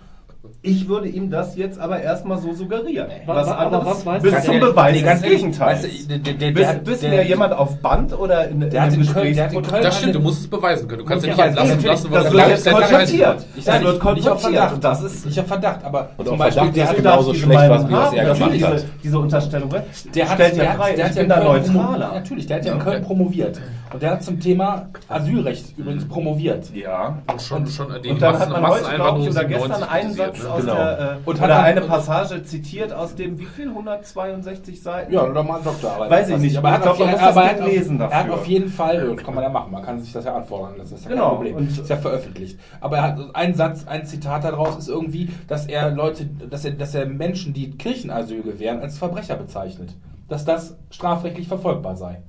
Ich 0.61 0.87
würde 0.87 1.07
ihm 1.07 1.29
das 1.29 1.55
jetzt 1.55 1.79
aber 1.79 2.01
erstmal 2.01 2.37
so 2.39 2.53
suggerieren. 2.53 3.07
Wa- 3.25 3.35
Was 3.35 3.47
wa- 3.47 3.51
aber 3.55 3.65
anderes 3.77 3.85
was 3.85 4.05
weiß 4.05 4.23
bis 4.23 4.43
zum 4.43 4.59
Beweis 4.59 4.91
nee, 4.93 4.99
des 4.99 5.07
ganz 5.07 5.23
ehrlich, 5.23 5.37
Gegenteils. 5.39 5.83
weißt 5.83 5.93
du, 6.01 6.07
der- 6.07 6.17
der- 6.19 6.33
der- 6.33 6.51
bis 6.51 6.67
der- 6.67 6.73
bis 6.79 6.99
der- 7.01 7.09
mir 7.09 7.23
jemand 7.23 7.53
auf 7.53 7.77
Band 7.81 8.17
oder 8.17 8.47
in, 8.49 8.61
in 8.61 8.69
Der 8.69 8.81
hat 8.81 8.91
einem 8.93 9.01
in 9.01 9.07
Köln- 9.07 9.33
der 9.35 9.43
hat 9.45 9.53
in 9.53 9.59
Gesprächsprotokoll- 9.61 9.69
Köln- 9.71 9.83
Das 9.83 9.97
stimmt, 9.97 10.15
du 10.15 10.19
musst 10.19 10.39
es 10.41 10.47
beweisen 10.47 10.87
können. 10.87 10.99
Du 10.99 11.05
kannst 11.05 11.25
ja, 11.25 11.31
nicht 11.33 11.39
entlassen 11.45 11.69
natürlich, 11.69 11.85
lassen, 11.85 12.11
das 12.11 12.23
weil 12.25 12.33
wird 12.33 12.35
Ich 12.35 12.55
Das 12.55 12.63
sage 12.63 13.85
wird 13.85 14.03
nicht, 14.03 14.15
nicht 14.15 14.29
auf 14.29 14.41
konfrontiert. 14.41 14.63
Verdacht. 14.63 14.83
Das 14.83 15.03
ist- 15.03 15.25
nicht 15.25 15.39
auf 15.39 15.47
Verdacht, 15.47 15.83
aber 15.83 16.09
Und 16.17 16.27
zum 16.27 16.37
Beispiel, 16.37 16.53
Verdacht 16.57 16.75
der 16.75 16.83
ist 16.83 16.89
hat 16.89 16.97
genauso 16.97 17.33
schlecht, 17.33 17.69
was, 17.69 17.91
was 17.91 18.13
er 18.13 18.23
gemacht 18.33 18.41
hat. 18.63 18.85
diese, 19.03 19.19
Unterstellung. 19.19 19.69
Der 19.69 20.29
hat, 20.29 20.35
stellt 20.35 20.57
ja 20.57 20.71
frei. 20.73 20.93
der 20.93 21.05
ich 21.07 21.13
bin 21.13 21.23
in 21.23 21.29
da 21.29 21.43
neutraler. 21.43 22.11
Natürlich, 22.13 22.47
der 22.47 22.57
hat 22.57 22.65
ja 22.65 22.73
in. 22.73 22.79
Köln 22.79 23.03
promoviert. 23.03 23.59
Und 23.93 24.01
der 24.01 24.11
hat 24.11 24.23
zum 24.23 24.39
Thema 24.39 24.89
Asylrecht 25.07 25.77
übrigens 25.77 26.07
promoviert. 26.07 26.69
Ja. 26.75 27.19
Und 27.31 27.41
schon, 27.41 27.65
schon 27.67 27.87
die 28.03 28.09
Und 28.09 28.21
dann 28.21 28.33
Massen- 28.33 28.53
hat 28.53 28.61
man 28.61 28.71
heute, 28.71 28.95
glaube 28.95 29.19
ich, 29.21 29.29
oder 29.29 29.45
gestern 29.45 29.71
97 29.71 29.89
einen 29.91 30.13
Satz 30.13 30.43
ne? 30.43 30.49
aus 30.51 30.59
Genau. 30.61 30.73
der, 30.75 30.99
äh, 30.99 31.15
Und 31.29 31.41
oder 31.41 31.63
eine 31.63 31.81
Passage 31.81 32.43
zitiert 32.43 32.91
aus 32.93 33.15
dem, 33.15 33.39
wie 33.39 33.45
viel, 33.45 33.69
162 33.69 34.81
Seiten? 34.81 35.13
Ja, 35.13 35.23
oder 35.23 35.43
mal 35.43 35.61
Doktorarbeit. 35.63 36.09
Weiß 36.11 36.29
ich 36.29 36.37
nicht. 36.37 36.57
Aber 36.57 36.69
er 36.69 36.73
hat 36.75 36.81
Ich 36.81 36.85
man 36.87 36.97
muss 36.97 37.19
das 37.19 37.21
aber 37.29 37.41
er 37.43 37.49
hat 37.49 37.61
auf- 37.61 37.67
Er 38.11 38.23
hat 38.39 38.47
jeden 38.47 38.69
Fall, 38.69 39.15
das 39.15 39.25
kann 39.25 39.35
man 39.35 39.43
ja 39.43 39.49
machen, 39.49 39.71
man 39.71 39.83
kann 39.83 39.99
sich 39.99 40.11
das 40.11 40.25
ja 40.25 40.35
anfordern, 40.35 40.75
das 40.77 40.91
ist 40.91 41.05
ja 41.05 41.11
Genau, 41.11 41.27
kein 41.29 41.35
Problem. 41.35 41.55
und- 41.55 41.71
ist 41.71 41.89
ja 41.89 41.97
veröffentlicht. 41.97 42.59
Aber 42.81 42.97
er 42.97 43.03
hat 43.03 43.19
ein 43.33 43.53
Satz, 43.55 43.85
ein 43.87 44.05
Zitat 44.05 44.43
daraus 44.43 44.77
ist 44.77 44.89
irgendwie, 44.89 45.29
dass 45.47 45.65
er 45.67 45.91
Leute, 45.91 46.25
dass 46.25 46.65
er, 46.65 46.71
dass 46.71 46.93
er 46.95 47.05
Menschen, 47.05 47.53
die 47.53 47.71
Kirchenasyl 47.71 48.41
gewähren, 48.43 48.79
als 48.81 48.97
Verbrecher 48.97 49.35
bezeichnet. 49.35 49.95
Dass 50.27 50.43
das 50.45 50.75
strafrechtlich 50.89 51.47
verfolgbar 51.47 51.95
sei. 51.95 52.21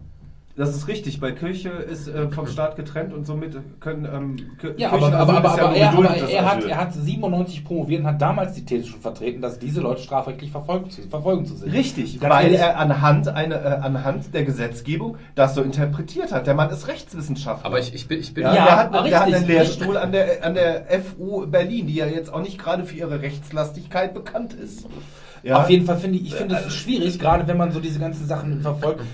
Das 0.59 0.75
ist 0.75 0.89
richtig, 0.89 1.23
weil 1.23 1.37
Kirche 1.37 1.69
ist 1.69 2.09
äh, 2.09 2.29
vom 2.31 2.49
Staat 2.49 2.75
getrennt 2.75 3.15
und 3.15 3.25
somit 3.25 3.57
können 3.79 4.05
ähm, 4.05 4.75
Ja, 4.77 4.91
aber, 4.91 5.13
aber, 5.15 5.35
aber, 5.39 5.77
ja 5.77 5.91
aber, 5.91 5.97
nur 5.97 6.07
er, 6.07 6.23
aber 6.25 6.33
er, 6.33 6.51
hat, 6.51 6.65
er 6.65 6.77
hat 6.79 6.95
97 6.95 7.65
promoviert 7.65 8.01
und 8.01 8.09
hat 8.09 8.21
damals 8.21 8.55
die 8.55 8.65
These 8.65 8.89
schon 8.89 9.01
vertreten, 9.01 9.41
dass 9.41 9.61
diese 9.61 9.81
Leute 9.81 10.03
strafrechtlich 10.03 10.51
verfolgt 10.51 10.91
zu, 10.91 11.03
verfolgen 11.03 11.47
zu 11.47 11.55
sind. 11.55 11.73
Richtig, 11.73 12.19
Ganz 12.19 12.35
weil 12.35 12.47
ehrlich, 12.47 12.59
er 12.59 12.77
anhand, 12.77 13.29
eine, 13.29 13.55
äh, 13.55 13.69
anhand 13.83 14.35
der 14.35 14.43
Gesetzgebung 14.45 15.19
das 15.37 15.55
so 15.55 15.63
interpretiert 15.63 16.33
hat. 16.33 16.49
Der 16.49 16.55
Mann 16.55 16.71
ist 16.71 16.89
Rechtswissenschaftler. 16.89 17.65
Aber 17.65 17.79
ich, 17.79 17.95
ich 17.95 18.09
bin, 18.09 18.19
ich 18.19 18.35
bin 18.35 18.43
ja, 18.43 18.55
Ja, 18.57 18.65
der, 18.65 18.77
hat, 18.77 19.07
der 19.07 19.21
hat 19.21 19.33
einen 19.33 19.47
Lehrstuhl 19.47 19.97
an 19.97 20.11
der, 20.11 20.45
an 20.45 20.55
der 20.55 20.87
FU 21.03 21.47
Berlin, 21.47 21.87
die 21.87 21.95
ja 21.95 22.07
jetzt 22.07 22.33
auch 22.35 22.43
nicht 22.43 22.59
gerade 22.59 22.85
für 22.85 22.97
ihre 22.97 23.23
Rechtslastigkeit 23.23 24.13
bekannt 24.13 24.55
ist. 24.55 24.89
Ja, 25.45 25.61
Auf 25.61 25.71
jeden 25.71 25.87
Fall 25.87 25.99
finde 25.99 26.19
ich, 26.19 26.27
ich 26.27 26.35
finde 26.35 26.57
es 26.57 26.75
schwierig, 26.75 27.21
gerade 27.21 27.47
wenn 27.47 27.57
man 27.57 27.71
so 27.71 27.79
diese 27.79 28.01
ganzen 28.01 28.27
Sachen 28.27 28.61
verfolgt. 28.61 29.05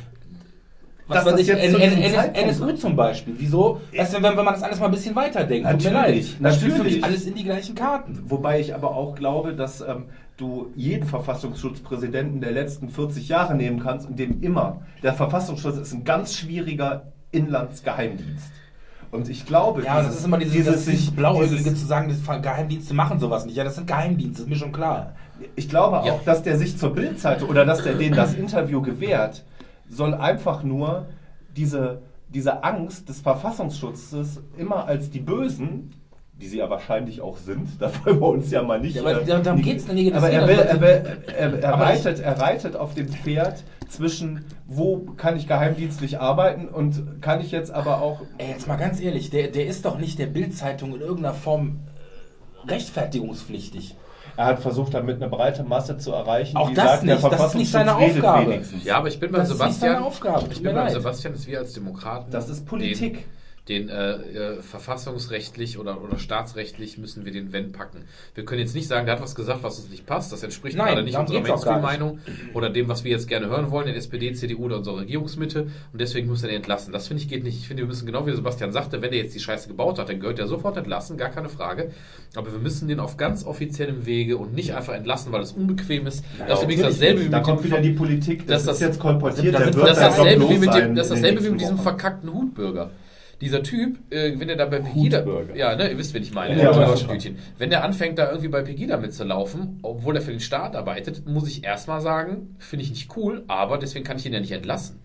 Was 1.06 1.24
weiß 1.26 1.32
das 1.32 1.40
ich, 1.40 1.48
NSU 1.50 2.72
zum 2.72 2.96
Beispiel. 2.96 3.34
Wieso? 3.38 3.80
Weißt 3.94 4.14
du, 4.14 4.22
wenn, 4.22 4.36
wenn 4.36 4.44
man 4.44 4.54
das 4.54 4.62
alles 4.62 4.80
mal 4.80 4.86
ein 4.86 4.92
bisschen 4.92 5.14
weiterdenkt. 5.14 5.68
tut 5.70 5.84
mir 5.84 5.90
Natürlich, 5.92 6.40
leid. 6.40 6.52
Das 6.54 6.62
natürlich. 6.62 6.94
mich 6.96 7.04
alles 7.04 7.26
in 7.26 7.34
die 7.34 7.44
gleichen 7.44 7.74
Karten. 7.74 8.22
Wobei 8.26 8.60
ich 8.60 8.74
aber 8.74 8.96
auch 8.96 9.14
glaube, 9.14 9.52
dass 9.54 9.82
ähm, 9.82 10.04
du 10.38 10.70
jeden 10.74 11.06
Verfassungsschutzpräsidenten 11.06 12.40
der 12.40 12.52
letzten 12.52 12.88
40 12.88 13.28
Jahre 13.28 13.54
nehmen 13.54 13.80
kannst 13.80 14.08
und 14.08 14.18
dem 14.18 14.42
immer, 14.42 14.80
der 15.02 15.12
Verfassungsschutz 15.14 15.76
ist 15.76 15.92
ein 15.92 16.04
ganz 16.04 16.34
schwieriger 16.34 17.12
Inlandsgeheimdienst. 17.32 18.50
Und 19.10 19.28
ich 19.28 19.46
glaube, 19.46 19.84
Ja, 19.84 20.02
das 20.02 20.16
ist 20.16 20.24
immer 20.24 20.38
dieses, 20.38 20.54
dieses, 20.54 20.84
dieses 20.86 21.10
Blauäugige 21.12 21.56
dieses- 21.62 21.80
zu 21.80 21.86
sagen, 21.86 22.08
das 22.08 22.42
Geheimdienste 22.42 22.94
machen 22.94 23.20
sowas 23.20 23.46
nicht. 23.46 23.56
Ja, 23.56 23.62
das 23.62 23.76
sind 23.76 23.86
Geheimdienste, 23.86 24.42
ist 24.42 24.48
mir 24.48 24.56
schon 24.56 24.72
klar. 24.72 25.12
Ich 25.54 25.68
glaube 25.68 26.04
Ja. 26.06 26.14
auch, 26.14 26.24
dass 26.24 26.42
der 26.42 26.56
sich 26.58 26.76
zur 26.78 26.92
Bildzeitung 26.94 27.48
oder 27.48 27.64
dass 27.64 27.84
der 27.84 27.94
denen 27.94 28.16
das 28.16 28.34
Interview 28.34 28.82
gewährt, 28.82 29.44
soll 29.94 30.14
einfach 30.14 30.62
nur 30.62 31.06
diese, 31.56 32.02
diese 32.28 32.64
Angst 32.64 33.08
des 33.08 33.20
Verfassungsschutzes 33.20 34.42
immer 34.56 34.86
als 34.86 35.10
die 35.10 35.20
Bösen, 35.20 35.92
die 36.40 36.48
sie 36.48 36.58
ja 36.58 36.68
wahrscheinlich 36.68 37.20
auch 37.20 37.36
sind, 37.36 37.68
da 37.80 37.90
wollen 38.04 38.20
wir 38.20 38.28
uns 38.28 38.50
ja 38.50 38.62
mal 38.62 38.80
nicht. 38.80 38.96
Ja, 38.96 39.02
aber 39.02 39.22
äh, 39.22 39.42
darum 39.42 39.62
geht's 39.62 39.86
denn 39.86 39.94
nicht, 39.94 40.12
Aber 40.14 40.30
er, 40.30 40.48
will, 40.48 40.58
er, 40.58 40.80
will, 40.80 41.22
er, 41.36 41.62
er, 41.62 41.72
reitet, 41.74 42.20
er 42.20 42.38
reitet 42.38 42.76
auf 42.76 42.94
dem 42.94 43.08
Pferd 43.08 43.62
zwischen, 43.88 44.44
wo 44.66 45.00
kann 45.16 45.36
ich 45.36 45.46
geheimdienstlich 45.46 46.18
arbeiten 46.18 46.68
und 46.68 47.22
kann 47.22 47.40
ich 47.40 47.52
jetzt 47.52 47.70
aber 47.70 48.02
auch 48.02 48.22
Ey, 48.38 48.50
jetzt 48.50 48.66
mal 48.66 48.76
ganz 48.76 49.00
ehrlich, 49.00 49.30
der, 49.30 49.48
der 49.48 49.66
ist 49.66 49.84
doch 49.84 49.98
nicht 49.98 50.18
der 50.18 50.26
Bild-Zeitung 50.26 50.94
in 50.94 51.00
irgendeiner 51.00 51.34
Form 51.34 51.80
rechtfertigungspflichtig. 52.66 53.96
Er 54.36 54.46
hat 54.46 54.60
versucht, 54.60 54.92
damit 54.94 55.16
eine 55.16 55.28
breite 55.28 55.62
Masse 55.62 55.96
zu 55.96 56.10
erreichen. 56.12 56.56
Auch 56.56 56.68
die 56.68 56.74
das 56.74 56.84
sagt, 56.84 57.06
der 57.06 57.14
nicht, 57.16 57.32
das 57.32 57.46
ist 57.46 57.54
nicht 57.54 57.70
seine 57.70 57.94
Aufgabe. 57.94 58.50
wenigstens. 58.50 58.84
Ja, 58.84 58.96
aber 58.98 59.08
ich 59.08 59.20
bin 59.20 59.30
bei 59.30 59.38
Das 59.38 59.48
ist 59.48 59.54
nicht 59.54 59.62
Sebastian. 59.62 59.92
seine 59.94 60.04
Aufgabe, 60.06 60.46
Ich 60.50 60.62
bin 60.62 60.74
bei 60.74 60.80
leid. 60.82 60.92
Sebastian, 60.92 61.32
dass 61.34 61.46
wir 61.46 61.58
als 61.60 61.72
Demokraten. 61.72 62.30
Das 62.30 62.48
ist 62.48 62.66
Politik. 62.66 63.24
Den, 63.68 63.88
äh, 63.88 64.12
äh, 64.56 64.62
verfassungsrechtlich 64.62 65.78
oder, 65.78 66.02
oder 66.02 66.18
staatsrechtlich 66.18 66.98
müssen 66.98 67.24
wir 67.24 67.32
den 67.32 67.50
Wenn 67.50 67.72
packen. 67.72 68.02
Wir 68.34 68.44
können 68.44 68.60
jetzt 68.60 68.74
nicht 68.74 68.86
sagen, 68.88 69.06
der 69.06 69.14
hat 69.16 69.22
was 69.22 69.34
gesagt, 69.34 69.62
was 69.62 69.78
uns 69.78 69.88
nicht 69.88 70.04
passt. 70.04 70.30
Das 70.32 70.42
entspricht 70.42 70.76
Nein, 70.76 70.88
gerade 70.88 71.02
nicht 71.02 71.16
unserer. 71.16 71.40
Mainstream-Meinung 71.40 72.18
oder 72.52 72.68
dem, 72.68 72.88
was 72.88 73.04
wir 73.04 73.10
jetzt 73.10 73.26
gerne 73.26 73.46
hören 73.48 73.70
wollen, 73.70 73.88
in 73.88 73.94
SPD, 73.94 74.34
CDU 74.34 74.64
oder 74.66 74.76
unserer 74.76 74.98
Regierungsmitte. 74.98 75.62
Und 75.62 76.00
deswegen 76.00 76.28
muss 76.28 76.42
er 76.42 76.48
den 76.50 76.56
entlassen. 76.56 76.92
Das 76.92 77.08
finde 77.08 77.22
ich 77.22 77.28
geht 77.30 77.42
nicht. 77.42 77.56
Ich 77.58 77.66
finde, 77.66 77.84
wir 77.84 77.86
müssen 77.86 78.04
genau 78.04 78.26
wie 78.26 78.32
Sebastian 78.34 78.70
sagte, 78.70 79.00
wenn 79.00 79.10
der 79.12 79.20
jetzt 79.20 79.34
die 79.34 79.40
Scheiße 79.40 79.66
gebaut 79.68 79.98
hat, 79.98 80.10
dann 80.10 80.20
gehört 80.20 80.38
er 80.38 80.46
sofort 80.46 80.76
entlassen, 80.76 81.16
gar 81.16 81.30
keine 81.30 81.48
Frage. 81.48 81.90
Aber 82.36 82.52
wir 82.52 82.58
müssen 82.58 82.86
den 82.88 83.00
auf 83.00 83.16
ganz 83.16 83.46
offiziellem 83.46 84.04
Wege 84.04 84.36
und 84.36 84.52
nicht 84.54 84.74
einfach 84.74 84.92
entlassen, 84.92 85.32
weil 85.32 85.40
es 85.40 85.52
unbequem 85.52 86.06
ist. 86.06 86.22
das 86.46 86.58
ist 86.58 86.64
übrigens 86.64 86.82
dasselbe 86.82 87.24
wie 87.24 87.28
Da 87.30 87.38
mit 87.38 87.46
kommt 87.46 87.60
dem 87.60 87.64
wieder 87.64 87.80
die 87.80 87.92
Politik, 87.92 88.46
das, 88.46 88.64
das- 88.64 88.76
ist 88.76 88.82
jetzt 88.82 89.00
kolportiert, 89.00 89.54
das- 89.54 89.64
der 89.64 89.74
wird 89.74 89.86
das 89.88 89.98
dasselbe 89.98 90.50
wie 90.50 90.58
mit 90.58 90.64
sein 90.70 90.88
dem, 90.88 90.94
das 90.96 91.08
dasselbe 91.08 91.42
wie 91.44 91.48
mit 91.50 91.60
diesem 91.62 91.78
verkackten 91.78 92.30
Hutbürger. 92.30 92.90
Dieser 93.44 93.62
Typ, 93.62 93.98
äh, 94.10 94.40
wenn 94.40 94.48
der 94.48 94.56
da 94.56 94.64
bei 94.64 94.78
Pegida, 94.80 95.22
ja, 95.54 95.76
ne, 95.76 95.90
ihr 95.90 95.98
wisst, 95.98 96.14
wen 96.14 96.22
ich 96.22 96.32
meine, 96.32 96.56
Ja, 96.56 96.72
ja, 96.72 96.94
ja. 96.94 97.30
Wenn 97.58 97.68
der 97.68 97.84
anfängt, 97.84 98.18
da 98.18 98.28
irgendwie 98.30 98.48
bei 98.48 98.62
Pegida 98.62 98.96
mitzulaufen, 98.96 99.80
obwohl 99.82 100.16
er 100.16 100.22
für 100.22 100.30
den 100.30 100.40
Staat 100.40 100.74
arbeitet, 100.74 101.26
muss 101.26 101.46
ich 101.46 101.62
erstmal 101.62 102.00
sagen, 102.00 102.56
finde 102.58 102.84
ich 102.84 102.90
nicht 102.90 103.14
cool, 103.18 103.44
aber 103.46 103.76
deswegen 103.76 104.02
kann 104.02 104.16
ich 104.16 104.24
ihn 104.24 104.32
ja 104.32 104.40
nicht 104.40 104.52
entlassen. 104.52 105.00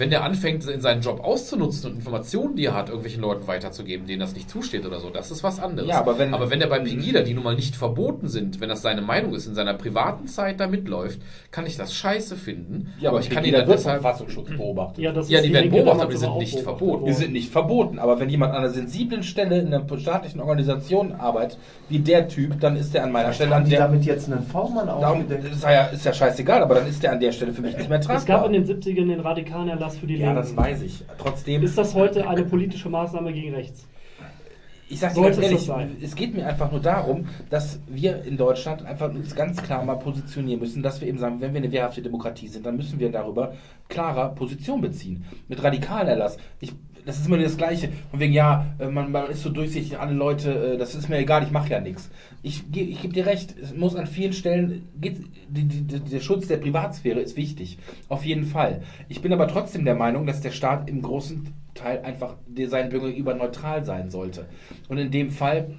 Wenn 0.00 0.10
der 0.10 0.24
anfängt, 0.24 0.66
in 0.66 0.80
seinen 0.80 1.02
Job 1.02 1.22
auszunutzen 1.22 1.90
und 1.90 1.96
Informationen, 1.98 2.56
die 2.56 2.64
er 2.64 2.74
hat, 2.74 2.88
irgendwelchen 2.88 3.20
Leuten 3.22 3.46
weiterzugeben, 3.46 4.06
denen 4.06 4.20
das 4.20 4.34
nicht 4.34 4.48
zusteht 4.50 4.84
oder 4.86 4.98
so, 4.98 5.10
das 5.10 5.30
ist 5.30 5.44
was 5.44 5.60
anderes. 5.60 5.88
Ja, 5.88 5.98
aber 6.00 6.18
wenn- 6.18 6.34
aber 6.34 6.50
wenn 6.50 6.58
der 6.58 6.66
bei 6.68 6.78
Pegida, 6.80 7.20
die 7.20 7.34
nun 7.34 7.44
mal 7.44 7.54
nicht 7.54 7.76
verboten 7.76 8.28
sind, 8.28 8.60
wenn 8.60 8.68
das 8.70 8.82
seine 8.82 9.02
Meinung 9.02 9.34
ist, 9.34 9.46
in 9.46 9.54
seiner 9.54 9.74
privaten 9.74 10.26
Zeit 10.26 10.58
da 10.58 10.66
mitläuft, 10.66 11.20
kann 11.50 11.66
ich 11.66 11.76
das 11.76 11.94
scheiße 11.94 12.36
finden. 12.36 12.92
Ja, 12.98 13.10
aber 13.10 13.20
ich 13.20 13.28
kann 13.30 13.44
ihn 13.44 13.50
Pegida 13.52 13.58
dann 13.66 13.70
deshalb. 13.76 14.00
Verfassungsschutz 14.02 14.48
beobachtet. 14.56 14.98
Ja, 15.04 15.12
das 15.12 15.28
Ja, 15.28 15.40
die 15.42 15.52
werden 15.52 15.70
beobachtet, 15.70 16.02
aber 16.02 16.12
die 16.12 16.18
sind 16.18 16.28
aber 16.30 16.38
nicht 16.38 16.58
verboten. 16.60 17.04
Die 17.06 17.12
sind 17.12 17.32
nicht 17.32 17.52
verboten, 17.52 17.98
aber 17.98 18.18
wenn 18.18 18.30
jemand 18.30 18.52
an 18.54 18.60
einer 18.64 18.70
sensiblen 18.70 19.22
Stelle 19.22 19.58
in 19.60 19.72
einer 19.74 19.84
staatlichen 19.98 20.40
Organisation 20.40 21.12
arbeitet, 21.12 21.58
wie 21.90 21.98
der 21.98 22.26
Typ, 22.26 22.58
dann 22.60 22.76
ist 22.76 22.94
der 22.94 23.04
an 23.04 23.12
meiner 23.12 23.32
Stelle 23.34 23.54
an 23.54 23.68
der. 23.68 23.80
damit 23.80 24.04
jetzt 24.04 24.32
einen 24.32 24.42
V-Mann 24.44 24.88
aufgedeckt? 24.88 25.44
ist, 25.52 25.62
ja, 25.64 25.84
ist 25.86 26.04
ja 26.06 26.12
scheißegal, 26.14 26.62
aber 26.62 26.76
dann 26.76 26.86
ist 26.86 27.02
der 27.02 27.12
an 27.12 27.20
der 27.20 27.32
Stelle 27.32 27.52
für 27.52 27.60
mich 27.62 27.76
nicht 27.76 27.90
mehr 27.90 28.00
tragbar. 28.00 28.16
Es 28.18 28.24
gab 28.26 28.46
in 28.46 28.52
den 28.52 28.64
70ern 28.64 29.08
den 29.08 29.20
radikalen 29.20 29.68
Erlass 29.68 29.89
für 29.98 30.06
die 30.06 30.16
ja, 30.16 30.32
Linken. 30.32 30.36
das 30.36 30.56
weiß 30.56 30.82
ich. 30.82 31.04
Trotzdem. 31.18 31.62
Ist 31.62 31.78
das 31.78 31.94
heute 31.94 32.28
eine 32.28 32.44
politische 32.44 32.88
Maßnahme 32.88 33.32
gegen 33.32 33.54
rechts? 33.54 33.86
Ich 34.90 34.98
sag 34.98 35.14
dir 35.14 35.22
ganz 35.22 35.38
ehrlich, 35.38 35.70
es 36.02 36.16
geht 36.16 36.34
mir 36.34 36.44
einfach 36.44 36.72
nur 36.72 36.80
darum, 36.80 37.26
dass 37.48 37.78
wir 37.86 38.24
in 38.24 38.36
Deutschland 38.36 38.84
einfach 38.84 39.08
uns 39.14 39.36
ganz 39.36 39.62
klar 39.62 39.84
mal 39.84 39.94
positionieren 39.94 40.58
müssen, 40.58 40.82
dass 40.82 41.00
wir 41.00 41.06
eben 41.06 41.18
sagen, 41.18 41.40
wenn 41.40 41.54
wir 41.54 41.60
eine 41.60 41.70
wehrhafte 41.70 42.02
Demokratie 42.02 42.48
sind, 42.48 42.66
dann 42.66 42.76
müssen 42.76 42.98
wir 42.98 43.08
darüber 43.12 43.54
klarer 43.88 44.30
Position 44.30 44.80
beziehen. 44.80 45.24
Mit 45.46 45.62
radikalen 45.62 46.08
Erlass. 46.08 46.38
Ich, 46.58 46.72
das 47.10 47.18
ist 47.18 47.26
immer 47.26 47.38
das 47.38 47.56
Gleiche. 47.56 47.88
Von 48.10 48.20
wegen, 48.20 48.32
ja, 48.32 48.66
äh, 48.78 48.86
man, 48.86 49.10
man 49.10 49.30
ist 49.30 49.42
so 49.42 49.50
durchsichtig, 49.50 49.98
alle 49.98 50.14
Leute, 50.14 50.74
äh, 50.74 50.78
das 50.78 50.94
ist 50.94 51.08
mir 51.08 51.18
egal, 51.18 51.42
ich 51.42 51.50
mache 51.50 51.70
ja 51.70 51.80
nichts. 51.80 52.08
Ich, 52.42 52.62
ich 52.72 53.02
gebe 53.02 53.12
dir 53.12 53.26
recht, 53.26 53.56
es 53.60 53.74
muss 53.74 53.96
an 53.96 54.06
vielen 54.06 54.32
Stellen, 54.32 54.88
geht, 55.00 55.18
die, 55.48 55.64
die, 55.64 55.84
der 55.84 56.20
Schutz 56.20 56.46
der 56.46 56.58
Privatsphäre 56.58 57.20
ist 57.20 57.36
wichtig. 57.36 57.78
Auf 58.08 58.24
jeden 58.24 58.44
Fall. 58.44 58.82
Ich 59.08 59.20
bin 59.20 59.32
aber 59.32 59.48
trotzdem 59.48 59.84
der 59.84 59.96
Meinung, 59.96 60.24
dass 60.24 60.40
der 60.40 60.52
Staat 60.52 60.88
im 60.88 61.02
großen 61.02 61.52
Teil 61.74 62.00
einfach 62.02 62.36
seinen 62.66 62.90
Bürgern 62.90 63.10
gegenüber 63.10 63.34
neutral 63.34 63.84
sein 63.84 64.10
sollte. 64.10 64.46
Und 64.88 64.98
in 64.98 65.10
dem 65.10 65.30
Fall, 65.30 65.74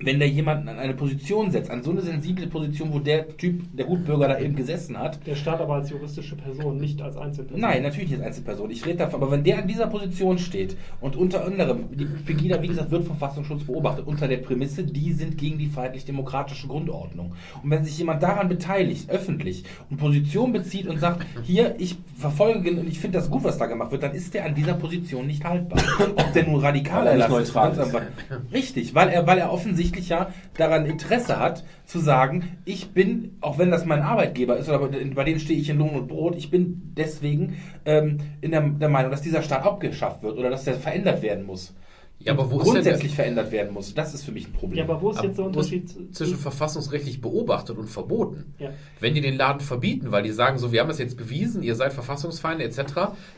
wenn 0.00 0.20
der 0.20 0.28
jemanden 0.28 0.68
an 0.68 0.78
eine 0.78 0.94
Position 0.94 1.50
setzt, 1.50 1.72
an 1.72 1.82
so 1.82 1.90
eine 1.90 2.02
sensible 2.02 2.46
Position, 2.46 2.92
wo 2.92 3.00
der 3.00 3.36
Typ, 3.36 3.62
der 3.76 3.88
Hutbürger 3.88 4.28
da 4.28 4.38
eben 4.38 4.54
gesessen 4.54 4.96
hat, 4.96 5.18
Der 5.26 5.34
Staat 5.34 5.60
aber 5.60 5.74
als 5.74 5.90
juristische 5.90 6.36
Person, 6.36 6.78
nicht 6.78 7.02
als 7.02 7.16
Einzelperson. 7.16 7.60
Nein, 7.60 7.82
natürlich 7.82 8.10
nicht 8.10 8.18
als 8.20 8.28
Einzelperson. 8.28 8.70
Ich 8.70 8.86
rede 8.86 8.98
davon, 8.98 9.20
aber 9.20 9.32
wenn 9.32 9.42
der 9.42 9.58
in 9.60 9.66
dieser 9.66 9.88
Position 9.88 10.38
steht 10.38 10.76
und 11.00 11.16
unter 11.16 11.44
anderem, 11.44 11.86
die 11.92 12.04
Pegida, 12.04 12.62
wie 12.62 12.68
gesagt, 12.68 12.92
wird 12.92 13.06
vom 13.08 13.16
Verfassungsschutz 13.16 13.64
beobachtet, 13.64 14.06
unter 14.06 14.28
der 14.28 14.36
Prämisse, 14.36 14.84
die 14.84 15.12
sind 15.14 15.36
gegen 15.36 15.58
die 15.58 15.66
freiheitlich-demokratische 15.66 16.68
Grundordnung. 16.68 17.32
Und 17.64 17.70
wenn 17.70 17.84
sich 17.84 17.98
jemand 17.98 18.22
daran 18.22 18.48
beteiligt, 18.48 19.10
öffentlich, 19.10 19.64
und 19.90 19.96
Position 19.96 20.52
bezieht 20.52 20.86
und 20.86 21.00
sagt, 21.00 21.26
hier, 21.42 21.74
ich 21.78 21.96
verfolge 22.16 22.70
und 22.70 22.86
ich 22.86 23.00
finde 23.00 23.18
das 23.18 23.28
gut, 23.30 23.42
was 23.42 23.58
da 23.58 23.66
gemacht 23.66 23.90
wird, 23.90 24.04
dann 24.04 24.12
ist 24.14 24.32
der 24.32 24.44
an 24.46 24.54
dieser 24.54 24.74
Position 24.74 25.26
nicht 25.26 25.42
haltbar. 25.44 25.82
Ob 26.14 26.32
der 26.34 26.46
nun 26.46 26.60
radikal 26.60 27.00
Weil 27.04 27.06
er 27.08 27.14
nicht 27.14 27.22
erlassen 27.24 27.42
ist, 27.42 27.48
neutral 27.54 27.72
ganz 27.74 27.88
ist. 27.88 27.94
einfach- 27.96 28.52
Richtig, 28.52 28.94
weil 28.94 29.08
er, 29.08 29.26
weil 29.26 29.38
er 29.38 29.52
offensichtlich 29.52 29.87
ja 30.08 30.32
daran 30.56 30.86
Interesse 30.86 31.38
hat, 31.38 31.64
zu 31.84 31.98
sagen, 31.98 32.58
ich 32.64 32.90
bin, 32.90 33.36
auch 33.40 33.58
wenn 33.58 33.70
das 33.70 33.84
mein 33.84 34.02
Arbeitgeber 34.02 34.56
ist, 34.56 34.68
oder 34.68 34.88
bei 34.88 35.24
dem 35.24 35.38
stehe 35.38 35.58
ich 35.58 35.68
in 35.68 35.78
Lohn 35.78 35.90
und 35.90 36.08
Brot, 36.08 36.36
ich 36.36 36.50
bin 36.50 36.92
deswegen 36.96 37.56
ähm, 37.84 38.18
in 38.40 38.50
der, 38.50 38.62
der 38.62 38.88
Meinung, 38.88 39.10
dass 39.10 39.22
dieser 39.22 39.42
Staat 39.42 39.64
abgeschafft 39.64 40.22
wird 40.22 40.38
oder 40.38 40.50
dass 40.50 40.64
der 40.64 40.74
verändert 40.74 41.22
werden 41.22 41.44
muss. 41.44 41.74
Ja, 42.20 42.32
aber 42.32 42.50
wo 42.50 42.58
grundsätzlich 42.58 43.14
verändert 43.14 43.52
werden 43.52 43.72
muss. 43.72 43.94
Das 43.94 44.12
ist 44.12 44.24
für 44.24 44.32
mich 44.32 44.48
ein 44.48 44.52
Problem. 44.52 44.78
Ja, 44.78 44.84
aber 44.84 45.00
wo 45.00 45.10
ist 45.10 45.22
jetzt 45.22 45.38
der 45.38 45.44
Unterschied 45.44 46.14
zwischen 46.14 46.36
verfassungsrechtlich 46.36 47.20
beobachtet 47.20 47.78
und 47.78 47.86
verboten? 47.86 48.54
Ja. 48.58 48.70
Wenn 48.98 49.14
die 49.14 49.20
den 49.20 49.36
Laden 49.36 49.60
verbieten, 49.60 50.10
weil 50.10 50.24
die 50.24 50.32
sagen, 50.32 50.58
so, 50.58 50.72
wir 50.72 50.80
haben 50.80 50.88
das 50.88 50.98
jetzt 50.98 51.16
bewiesen, 51.16 51.62
ihr 51.62 51.76
seid 51.76 51.92
Verfassungsfeinde 51.92 52.64
etc., 52.64 52.82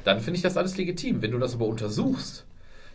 dann 0.04 0.20
finde 0.20 0.36
ich 0.36 0.42
das 0.42 0.56
alles 0.56 0.78
legitim. 0.78 1.20
Wenn 1.20 1.32
du 1.32 1.38
das 1.38 1.54
aber 1.54 1.66
untersuchst, 1.66 2.46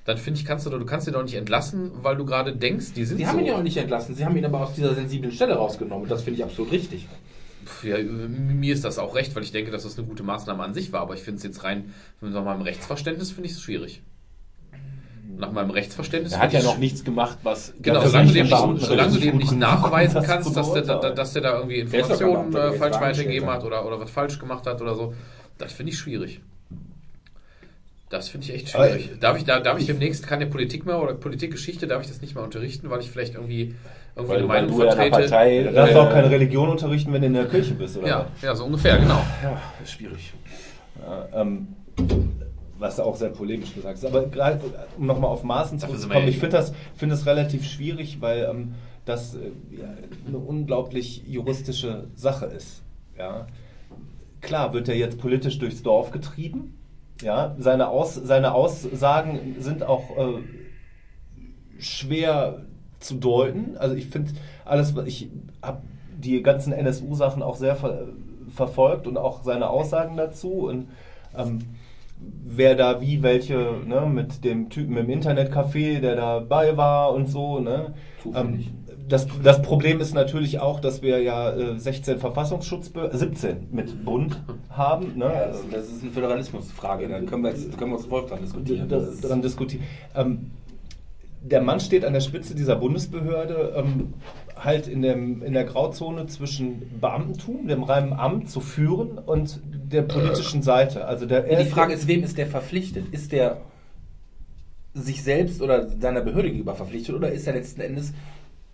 dann 0.05 0.17
finde 0.17 0.39
ich, 0.39 0.45
kannst 0.45 0.65
du, 0.67 0.69
du 0.69 0.85
kannst 0.85 1.07
ihn 1.07 1.13
doch 1.13 1.23
nicht 1.23 1.33
entlassen, 1.33 1.91
weil 2.03 2.15
du 2.15 2.25
gerade 2.25 2.55
denkst, 2.55 2.93
die 2.93 3.05
sind 3.05 3.17
Sie 3.17 3.23
so. 3.23 3.29
haben 3.29 3.39
ihn 3.39 3.47
ja 3.47 3.55
auch 3.55 3.63
nicht 3.63 3.77
entlassen, 3.77 4.15
Sie 4.15 4.23
haben 4.23 4.37
ihn 4.37 4.45
aber 4.45 4.61
aus 4.61 4.73
dieser 4.73 4.93
sensiblen 4.93 5.31
Stelle 5.31 5.55
rausgenommen. 5.55 6.03
Und 6.03 6.11
das 6.11 6.21
finde 6.21 6.39
ich 6.39 6.43
absolut 6.43 6.71
richtig. 6.71 7.07
Ja, 7.81 7.97
mir 7.97 8.73
ist 8.73 8.85
das 8.85 8.99
auch 8.99 9.15
recht, 9.15 9.35
weil 9.35 9.41
ich 9.41 9.51
denke, 9.51 9.71
dass 9.71 9.81
das 9.81 9.97
eine 9.97 10.07
gute 10.07 10.21
Maßnahme 10.21 10.63
an 10.63 10.75
sich 10.75 10.93
war, 10.93 11.01
aber 11.01 11.15
ich 11.15 11.21
finde 11.21 11.37
es 11.37 11.43
jetzt 11.43 11.63
rein, 11.63 11.93
nach 12.21 12.43
meinem 12.43 12.61
Rechtsverständnis 12.61 13.31
finde 13.31 13.47
ich 13.47 13.53
es 13.53 13.61
schwierig. 13.61 14.03
Nach 15.37 15.51
meinem 15.51 15.71
Rechtsverständnis 15.71 16.33
Er 16.33 16.39
hat 16.39 16.53
ja 16.53 16.61
noch 16.61 16.77
nichts 16.77 17.03
gemacht, 17.03 17.39
was 17.41 17.73
Genau, 17.81 18.05
solange 18.05 18.27
du 18.27 18.33
dem 18.33 18.45
nicht, 18.45 18.85
solange 18.85 19.13
du 19.13 19.19
dem 19.19 19.37
nicht 19.37 19.51
nachweisen 19.53 20.21
kannst, 20.21 20.55
dass 20.55 20.71
der, 20.73 20.83
dass 20.83 21.33
der 21.33 21.41
da 21.41 21.57
irgendwie 21.57 21.79
Informationen 21.79 22.55
äh, 22.55 22.73
falsch 22.73 22.99
weitergegeben 23.01 23.49
hat 23.49 23.63
oder, 23.63 23.85
oder 23.85 23.99
was 23.99 24.11
falsch 24.11 24.37
gemacht 24.37 24.67
hat 24.67 24.79
oder 24.81 24.93
so, 24.93 25.15
das 25.57 25.73
finde 25.73 25.91
ich 25.91 25.97
schwierig. 25.97 26.41
Das 28.09 28.29
finde 28.29 28.45
ich 28.45 28.53
echt 28.53 28.69
schwierig. 28.69 29.09
Darf 29.19 29.37
ich, 29.37 29.45
da, 29.45 29.59
darf 29.59 29.79
ich 29.79 29.87
demnächst 29.87 30.27
keine 30.27 30.45
Politik 30.45 30.85
mehr 30.85 31.01
oder 31.01 31.15
Politikgeschichte, 31.15 31.87
darf 31.87 32.03
ich 32.03 32.07
das 32.07 32.21
nicht 32.21 32.35
mehr 32.35 32.43
unterrichten, 32.43 32.89
weil 32.89 32.99
ich 32.99 33.09
vielleicht 33.09 33.33
irgendwie, 33.33 33.75
irgendwie 34.15 34.33
Weil, 34.33 34.37
eine 34.37 34.47
weil 34.47 34.61
Meinung 34.61 34.77
du 34.77 34.85
ja 34.85 34.95
der 34.95 34.95
vertrete? 34.95 35.29
Partei. 35.29 35.63
Du 35.63 35.73
darfst 35.73 35.95
auch 35.95 36.09
äh, 36.09 36.13
keine 36.13 36.29
Religion 36.29 36.69
unterrichten, 36.69 37.13
wenn 37.13 37.21
du 37.21 37.27
in 37.27 37.33
der 37.33 37.45
Kirche 37.45 37.73
bist, 37.73 37.97
oder? 37.97 38.07
Ja, 38.07 38.27
ja, 38.43 38.55
so 38.55 38.65
ungefähr, 38.65 38.99
genau. 38.99 39.21
Ja, 39.41 39.59
ist 39.83 39.91
schwierig. 39.93 40.33
Ja, 41.01 41.41
ähm, 41.41 41.67
was 42.77 42.97
du 42.97 43.03
auch 43.03 43.15
sehr 43.15 43.29
polemisch 43.29 43.73
gesagt 43.73 43.95
hast. 43.95 44.05
Aber 44.05 44.27
gerade, 44.27 44.59
um 44.97 45.07
nochmal 45.07 45.31
auf 45.31 45.43
Maßen 45.43 45.79
zurückzukommen, 45.79 46.23
ja 46.23 46.29
ich 46.29 46.37
finde 46.37 46.57
das, 46.57 46.73
finde 46.95 47.15
das 47.15 47.25
relativ 47.25 47.65
schwierig, 47.65 48.21
weil 48.21 48.47
ähm, 48.49 48.75
das 49.05 49.35
äh, 49.35 49.51
ja, 49.71 49.87
eine 50.27 50.37
unglaublich 50.37 51.23
juristische 51.27 52.07
Sache 52.15 52.45
ist. 52.45 52.83
Ja. 53.17 53.47
Klar 54.41 54.73
wird 54.73 54.89
er 54.89 54.95
jetzt 54.95 55.17
politisch 55.19 55.57
durchs 55.57 55.81
Dorf 55.81 56.11
getrieben. 56.11 56.77
Ja, 57.21 57.55
seine, 57.57 57.89
Aus, 57.89 58.15
seine 58.15 58.53
Aussagen 58.53 59.55
sind 59.59 59.83
auch 59.83 60.17
äh, 60.17 60.41
schwer 61.79 62.65
zu 62.99 63.15
deuten. 63.15 63.77
Also 63.77 63.95
ich 63.95 64.07
finde 64.07 64.33
alles, 64.65 64.95
was 64.95 65.05
ich 65.07 65.29
habe 65.61 65.81
die 66.17 66.41
ganzen 66.41 66.73
NSU-Sachen 66.73 67.43
auch 67.43 67.55
sehr 67.55 67.75
ver 67.75 68.07
verfolgt 68.53 69.07
und 69.07 69.17
auch 69.17 69.43
seine 69.43 69.69
Aussagen 69.69 70.17
dazu. 70.17 70.67
Und 70.67 70.87
ähm, 71.35 71.59
wer 72.19 72.75
da 72.75 73.01
wie 73.01 73.21
welche, 73.23 73.81
ne, 73.85 74.05
mit 74.05 74.43
dem 74.43 74.69
Typen 74.69 74.95
im 74.97 75.07
Internetcafé, 75.07 75.99
der 75.99 76.15
dabei 76.15 76.77
war 76.77 77.13
und 77.13 77.27
so, 77.27 77.59
ne. 77.59 77.93
Zufällig. 78.21 78.67
Ähm, 78.67 78.84
das, 79.07 79.27
das 79.43 79.61
Problem 79.61 79.99
ist 79.99 80.13
natürlich 80.13 80.59
auch, 80.59 80.79
dass 80.79 81.01
wir 81.01 81.21
ja 81.21 81.51
äh, 81.51 81.79
16 81.79 82.19
Verfassungsschutzbehörden, 82.19 83.17
17 83.17 83.67
mit 83.71 84.03
Bund 84.03 84.41
haben, 84.69 85.17
ne. 85.17 85.25
Ja, 85.25 85.47
das, 85.47 85.61
das 85.71 85.89
ist 85.89 86.03
eine 86.03 86.11
Föderalismusfrage. 86.11 87.07
Dann 87.07 87.25
können 87.25 87.43
wir, 87.43 87.51
jetzt, 87.51 87.77
können 87.77 87.91
wir 87.91 87.97
uns 87.97 88.07
Volk 88.07 88.29
dran 88.29 88.41
diskutieren. 88.41 88.89
daran 88.89 89.41
diskutieren. 89.41 89.83
Ähm, 90.15 90.51
der 91.41 91.61
Mann 91.61 91.79
steht 91.79 92.03
an 92.03 92.13
der 92.13 92.21
Spitze 92.21 92.55
dieser 92.55 92.75
Bundesbehörde, 92.75 93.73
ähm, 93.77 94.13
halt 94.55 94.87
in, 94.87 95.03
dem, 95.03 95.43
in 95.43 95.53
der 95.53 95.65
Grauzone 95.65 96.25
zwischen 96.25 96.99
Beamtentum, 96.99 97.67
dem 97.67 97.83
reinen 97.83 98.13
Amt 98.13 98.49
zu 98.49 98.61
führen 98.61 99.19
und 99.19 99.59
der 99.63 100.01
politischen 100.01 100.63
Seite. 100.63 101.05
Also 101.05 101.27
der, 101.27 101.45
er 101.45 101.63
Die 101.63 101.69
Frage 101.69 101.93
ist, 101.93 102.07
wem 102.07 102.23
ist 102.23 102.37
der 102.39 102.47
verpflichtet? 102.47 103.05
Ist 103.11 103.31
der 103.31 103.61
sich 104.95 105.21
selbst 105.23 105.61
oder 105.61 105.89
seiner 105.89 106.21
Behörde 106.21 106.49
gegenüber 106.49 106.73
verpflichtet 106.73 107.13
oder 107.13 107.31
ist 107.31 107.45
er 107.45 107.53
letzten 107.53 107.81
Endes 107.81 108.13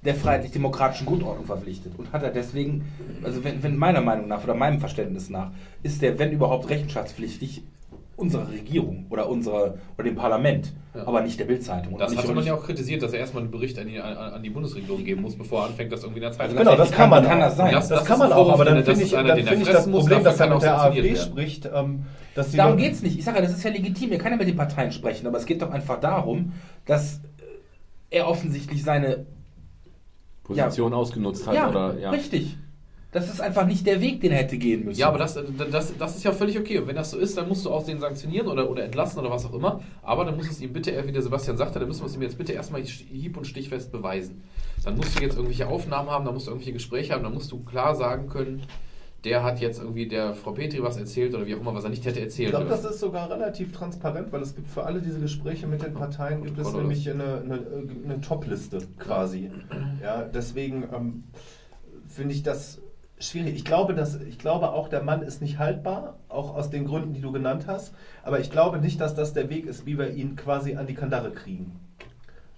der 0.04 0.16
freiheitlich-demokratischen 0.16 1.06
Grundordnung 1.06 1.46
verpflichtet? 1.46 1.94
Und 1.98 2.12
hat 2.12 2.24
er 2.24 2.32
deswegen, 2.32 2.86
also 3.24 3.44
wenn, 3.44 3.62
wenn 3.64 3.78
meiner 3.78 4.02
Meinung 4.02 4.28
nach 4.28 4.44
oder 4.44 4.54
meinem 4.56 4.80
Verständnis 4.80 5.30
nach, 5.30 5.52
ist 5.84 6.02
der, 6.02 6.18
wenn 6.20 6.32
überhaupt, 6.32 6.70
rechenschaftspflichtig 6.70 7.64
unserer 8.18 8.50
Regierung 8.52 9.08
oder 9.10 9.28
unserer 9.28 9.76
oder 9.98 10.04
dem 10.04 10.16
Parlament, 10.16 10.74
Ja. 10.94 11.08
aber 11.08 11.22
nicht 11.22 11.40
der 11.40 11.46
Bildzeitung. 11.46 11.98
Das 11.98 12.12
nicht, 12.12 12.36
man 12.36 12.46
ja 12.46 12.54
auch 12.54 12.64
kritisiert, 12.64 13.02
dass 13.02 13.14
er 13.14 13.20
erstmal 13.20 13.42
einen 13.44 13.52
Bericht 13.52 13.80
an 13.80 13.88
die, 13.88 14.00
an, 14.00 14.44
die 14.44 14.50
Bundesregierung 14.52 15.04
geben 15.04 15.22
muss, 15.24 15.36
bevor 15.36 15.62
er 15.64 15.66
anfängt, 15.70 15.92
das 15.92 16.02
irgendwie 16.04 16.20
in 16.20 16.24
der 16.24 16.32
Zeitung 16.32 16.56
Genau, 16.58 16.76
das 16.76 16.92
kann 16.92 17.10
man 17.10 17.24
kann 17.26 17.40
auch. 17.42 17.46
das 17.46 17.58
sein. 17.58 17.72
Das, 17.72 17.88
Das- 17.88 18.06
kann 18.06 18.16
ist 18.16 18.20
man 18.20 18.34
auch, 18.34 18.52
aber 18.54 18.66
dann 18.66 18.76
das 18.76 18.86
finde 18.86 19.02
ist 19.02 19.08
ich, 19.08 19.18
einer, 19.18 19.30
dann 19.30 19.46
finde 19.46 19.64
ich 19.64 19.70
das 19.70 19.90
Problem, 19.90 20.24
dass 20.24 20.40
er 20.40 20.48
kann 20.48 20.54
mit 20.56 20.64
der 20.64 20.82
AfD 20.82 21.16
spricht, 21.16 21.70
ähm, 21.74 22.04
dass 22.36 22.52
sie 22.52 22.58
Darum 22.58 22.78
geht 22.78 22.94
es 22.94 23.02
nicht. 23.02 23.18
Ich 23.18 23.26
sage 23.26 23.38
ja, 23.38 23.44
das 23.44 23.54
ist 23.54 23.64
ja 23.64 23.72
legitim. 23.72 24.12
Er 24.12 24.20
kann 24.20 24.32
ja 24.34 24.38
mit 24.38 24.48
den 24.48 24.56
Parteien 24.56 24.92
sprechen, 24.92 25.26
aber 25.26 25.38
es 25.38 25.46
geht 25.48 25.62
doch 25.62 25.72
einfach 25.72 26.00
darum, 26.00 26.54
dass 26.86 27.22
er 28.12 28.28
offensichtlich 28.28 28.84
seine 28.84 29.26
Position 30.44 30.94
ausgenutzt 30.94 31.48
hat 31.48 31.56
ja, 31.56 31.70
oder 31.70 31.98
ja. 32.00 32.10
richtig. 32.10 32.58
Das 33.12 33.30
ist 33.30 33.42
einfach 33.42 33.68
nicht 33.68 33.86
der 33.86 34.00
Weg, 34.00 34.22
den 34.22 34.32
er 34.32 34.38
hätte 34.38 34.58
gehen 34.58 34.86
müssen. 34.86 35.00
Ja, 35.02 35.10
aber 35.10 35.18
das, 35.18 35.38
das, 35.70 35.98
das 35.98 36.16
ist 36.16 36.24
ja 36.24 36.32
völlig 36.32 36.58
okay. 36.58 36.80
Und 36.80 36.88
wenn 36.88 36.96
das 36.96 37.12
so 37.12 37.18
ist, 37.18 37.38
dann 37.38 37.50
musst 37.50 37.66
du 37.66 37.70
auch 37.70 37.86
den 37.86 38.00
sanktionieren 38.00 38.48
oder, 38.48 38.70
oder 38.70 38.86
entlassen 38.86 39.20
oder 39.20 39.30
was 39.30 39.46
auch 39.46 39.54
immer. 39.54 39.82
Aber 40.02 40.24
dann 40.24 40.38
muss 40.38 40.50
es 40.50 40.62
ihm 40.62 40.72
bitte, 40.72 41.06
wie 41.06 41.12
der 41.12 41.22
Sebastian 41.22 41.58
sagte, 41.58 41.80
dann 41.80 41.90
müssen 41.90 42.02
wir 42.02 42.06
es 42.06 42.16
ihm 42.16 42.22
jetzt 42.22 42.38
bitte 42.38 42.54
erstmal 42.54 42.82
hieb- 42.82 43.36
und 43.36 43.46
stichfest 43.46 43.92
beweisen. 43.92 44.44
Dann 44.86 44.96
musst 44.96 45.20
du 45.20 45.24
jetzt 45.24 45.36
irgendwelche 45.36 45.68
Aufnahmen 45.68 46.10
haben, 46.10 46.24
dann 46.24 46.34
musst 46.34 46.48
du 46.48 46.52
irgendwelche 46.52 46.72
Gespräche 46.72 47.14
haben, 47.14 47.24
dann 47.24 47.34
musst 47.34 47.52
du 47.52 47.62
klar 47.66 47.96
sagen 47.96 48.30
können, 48.30 48.64
der 49.24 49.44
hat 49.44 49.60
jetzt 49.60 49.80
irgendwie 49.80 50.08
der 50.08 50.34
Frau 50.34 50.52
Petri 50.52 50.82
was 50.82 50.98
erzählt 50.98 51.36
oder 51.36 51.46
wie 51.46 51.56
auch 51.56 51.60
immer, 51.60 51.76
was 51.76 51.84
er 51.84 51.92
nicht 51.92 52.06
hätte 52.06 52.20
Ich 52.20 52.26
erzählen 52.26 52.50
glaube, 52.52 52.70
das 52.70 52.86
ist 52.86 53.00
sogar 53.00 53.30
relativ 53.30 53.72
transparent, 53.72 54.32
weil 54.32 54.42
es 54.42 54.56
gibt 54.56 54.68
für 54.68 54.84
alle 54.84 55.02
diese 55.02 55.20
Gespräche 55.20 55.68
mit 55.68 55.84
den 55.84 55.94
Parteien 55.94 56.44
gibt 56.44 56.58
es 56.58 56.74
nämlich 56.74 57.10
eine, 57.10 57.42
eine, 57.42 57.60
eine 58.04 58.22
Top-Liste 58.22 58.80
quasi. 58.98 59.52
Ja, 60.02 60.24
deswegen 60.24 60.86
ähm, 60.92 61.24
finde 62.08 62.34
ich 62.34 62.42
das 62.42 62.82
schwierig. 63.20 63.56
Ich 63.56 63.66
glaube, 63.66 63.94
dass, 63.94 64.20
ich 64.22 64.40
glaube 64.40 64.72
auch, 64.72 64.88
der 64.88 65.04
Mann 65.04 65.22
ist 65.22 65.42
nicht 65.42 65.60
haltbar, 65.60 66.18
auch 66.28 66.56
aus 66.56 66.72
den 66.72 66.86
Gründen, 66.86 67.14
die 67.14 67.22
du 67.22 67.32
genannt 67.32 67.66
hast. 67.68 67.94
Aber 68.24 68.40
ich 68.40 68.50
glaube 68.50 68.80
nicht, 68.80 69.00
dass 69.00 69.14
das 69.14 69.34
der 69.34 69.50
Weg 69.50 69.68
ist, 69.68 69.86
wie 69.86 70.00
wir 70.00 70.12
ihn 70.12 70.36
quasi 70.36 70.76
an 70.76 70.88
die 70.88 70.96
Kandare 70.96 71.32
kriegen. 71.32 71.80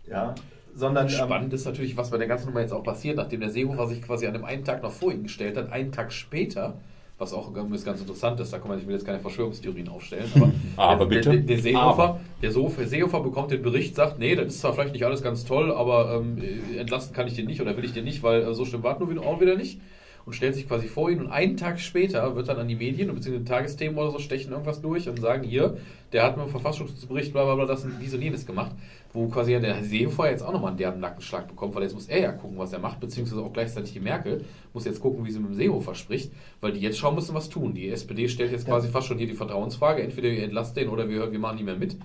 Ja, 0.07 0.35
sondern 0.75 1.05
ähm, 1.07 1.11
Spannend 1.13 1.53
ist 1.53 1.65
natürlich, 1.65 1.95
was 1.97 2.09
bei 2.11 2.17
der 2.17 2.27
ganzen 2.27 2.47
Nummer 2.47 2.61
jetzt 2.61 2.73
auch 2.73 2.83
passiert, 2.83 3.17
nachdem 3.17 3.39
der 3.41 3.49
Seehofer 3.49 3.87
sich 3.87 4.01
quasi 4.01 4.25
an 4.27 4.33
dem 4.33 4.43
einen 4.45 4.63
Tag 4.63 4.81
noch 4.83 4.91
vor 4.91 5.11
ihn 5.11 5.23
gestellt 5.23 5.57
hat, 5.57 5.71
einen 5.71 5.91
Tag 5.91 6.11
später, 6.11 6.79
was 7.17 7.31
auch 7.33 7.53
ganz 7.53 8.01
interessant 8.01 8.39
ist, 8.39 8.51
da 8.51 8.57
kann 8.57 8.67
man, 8.69 8.79
ich 8.79 8.87
will 8.87 8.95
jetzt 8.95 9.05
keine 9.05 9.19
Verschwörungstheorien 9.19 9.87
aufstellen, 9.87 10.25
aber, 10.35 10.51
Aber 10.77 11.05
der, 11.05 11.15
bitte. 11.17 11.29
Der, 11.31 11.39
der, 11.41 11.57
Seehofer, 11.59 12.03
Aber. 12.03 12.19
der 12.41 12.51
Seehofer, 12.51 12.85
Seehofer 12.85 13.19
bekommt 13.21 13.51
den 13.51 13.61
Bericht, 13.61 13.95
sagt, 13.95 14.17
nee, 14.19 14.35
das 14.35 14.47
ist 14.47 14.61
zwar 14.61 14.73
vielleicht 14.73 14.93
nicht 14.93 15.05
alles 15.05 15.21
ganz 15.21 15.45
toll, 15.45 15.71
aber 15.71 16.15
ähm, 16.19 16.41
entlasten 16.77 17.15
kann 17.15 17.27
ich 17.27 17.35
den 17.35 17.45
nicht 17.45 17.61
oder 17.61 17.77
will 17.77 17.85
ich 17.85 17.93
den 17.93 18.03
nicht, 18.03 18.23
weil 18.23 18.41
äh, 18.41 18.53
so 18.53 18.65
schlimm 18.65 18.83
war 18.83 18.93
es 18.95 18.99
nur 18.99 19.09
wieder- 19.09 19.21
auch 19.21 19.39
wieder 19.39 19.55
nicht. 19.55 19.79
Und 20.25 20.33
stellt 20.33 20.55
sich 20.55 20.67
quasi 20.67 20.87
vor 20.87 21.09
ihn 21.09 21.19
und 21.19 21.27
einen 21.27 21.57
Tag 21.57 21.79
später 21.79 22.35
wird 22.35 22.47
dann 22.47 22.57
an 22.57 22.67
die 22.67 22.75
Medien 22.75 23.13
bzw. 23.13 23.43
Tagesthemen 23.43 23.97
oder 23.97 24.11
so 24.11 24.19
stechen 24.19 24.51
irgendwas 24.51 24.81
durch 24.81 25.09
und 25.09 25.19
sagen, 25.19 25.43
hier, 25.43 25.77
der 26.13 26.23
hat 26.23 26.37
mit 26.37 26.45
dem 26.45 26.51
Verfassungsschutzbericht 26.51 27.33
bla 27.33 27.43
bla 27.43 27.55
bla 27.55 27.65
das 27.65 27.83
und 27.83 27.99
dies 28.01 28.13
und 28.13 28.21
jenes 28.21 28.45
gemacht, 28.45 28.71
wo 29.11 29.27
quasi 29.27 29.51
ja 29.51 29.59
der 29.59 29.83
Seehofer 29.83 30.29
jetzt 30.29 30.41
auch 30.41 30.53
nochmal 30.53 30.69
einen 30.69 30.77
derben 30.77 31.01
Nackenschlag 31.01 31.47
bekommt, 31.47 31.75
weil 31.75 31.83
jetzt 31.83 31.93
muss 31.93 32.07
er 32.07 32.21
ja 32.21 32.31
gucken, 32.31 32.57
was 32.57 32.71
er 32.71 32.79
macht, 32.79 33.01
beziehungsweise 33.01 33.41
auch 33.41 33.51
gleichzeitig 33.51 33.91
die 33.91 33.99
Merkel 33.99 34.45
muss 34.73 34.85
jetzt 34.85 35.01
gucken, 35.01 35.25
wie 35.25 35.31
sie 35.31 35.39
mit 35.39 35.49
dem 35.49 35.55
Seehofer 35.55 35.95
spricht, 35.95 36.31
weil 36.61 36.71
die 36.71 36.79
jetzt 36.79 36.99
schauen 36.99 37.15
müssen, 37.15 37.35
was 37.35 37.49
tun. 37.49 37.73
Die 37.73 37.89
SPD 37.89 38.29
stellt 38.29 38.51
jetzt 38.51 38.65
quasi 38.65 38.87
fast 38.87 39.07
schon 39.07 39.17
hier 39.17 39.27
die 39.27 39.33
Vertrauensfrage, 39.33 40.03
entweder 40.03 40.29
ihr 40.29 40.43
entlasst 40.43 40.77
den 40.77 40.87
oder 40.87 41.09
wir, 41.09 41.31
wir 41.31 41.39
machen 41.39 41.55
nicht 41.55 41.65
mehr 41.65 41.75
mit. 41.75 41.97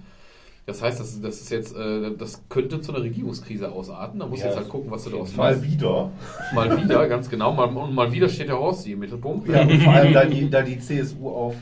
Das 0.68 0.82
heißt, 0.82 1.00
das, 1.00 1.18
das 1.22 1.40
ist 1.40 1.50
jetzt, 1.50 1.74
äh, 1.74 2.10
das 2.18 2.42
könnte 2.50 2.82
zu 2.82 2.92
einer 2.94 3.02
Regierungskrise 3.02 3.72
ausarten. 3.72 4.20
Da 4.20 4.26
muss 4.26 4.40
Ja, 4.40 4.48
jetzt 4.48 4.56
halt 4.58 4.68
gucken, 4.68 4.90
was 4.90 5.02
du 5.04 5.10
daraus 5.10 5.34
mal 5.34 5.52
machst. 5.56 5.64
wieder. 5.66 6.10
Mal 6.54 6.76
wieder, 6.76 7.08
ganz 7.08 7.30
genau. 7.30 7.54
Mal, 7.54 7.64
und 7.74 7.94
mal 7.94 8.12
wieder 8.12 8.28
steht 8.28 8.48
der 8.48 8.58
Horst 8.58 8.84
hier 8.84 8.92
im 8.92 9.00
Mittelpunkt. 9.00 9.48
Ja, 9.48 9.62
und 9.62 9.80
vor 9.82 9.94
allem, 9.94 10.12
da 10.12 10.26
die, 10.26 10.50
da 10.50 10.60
die 10.60 10.78
CSU 10.78 11.30
auf 11.30 11.54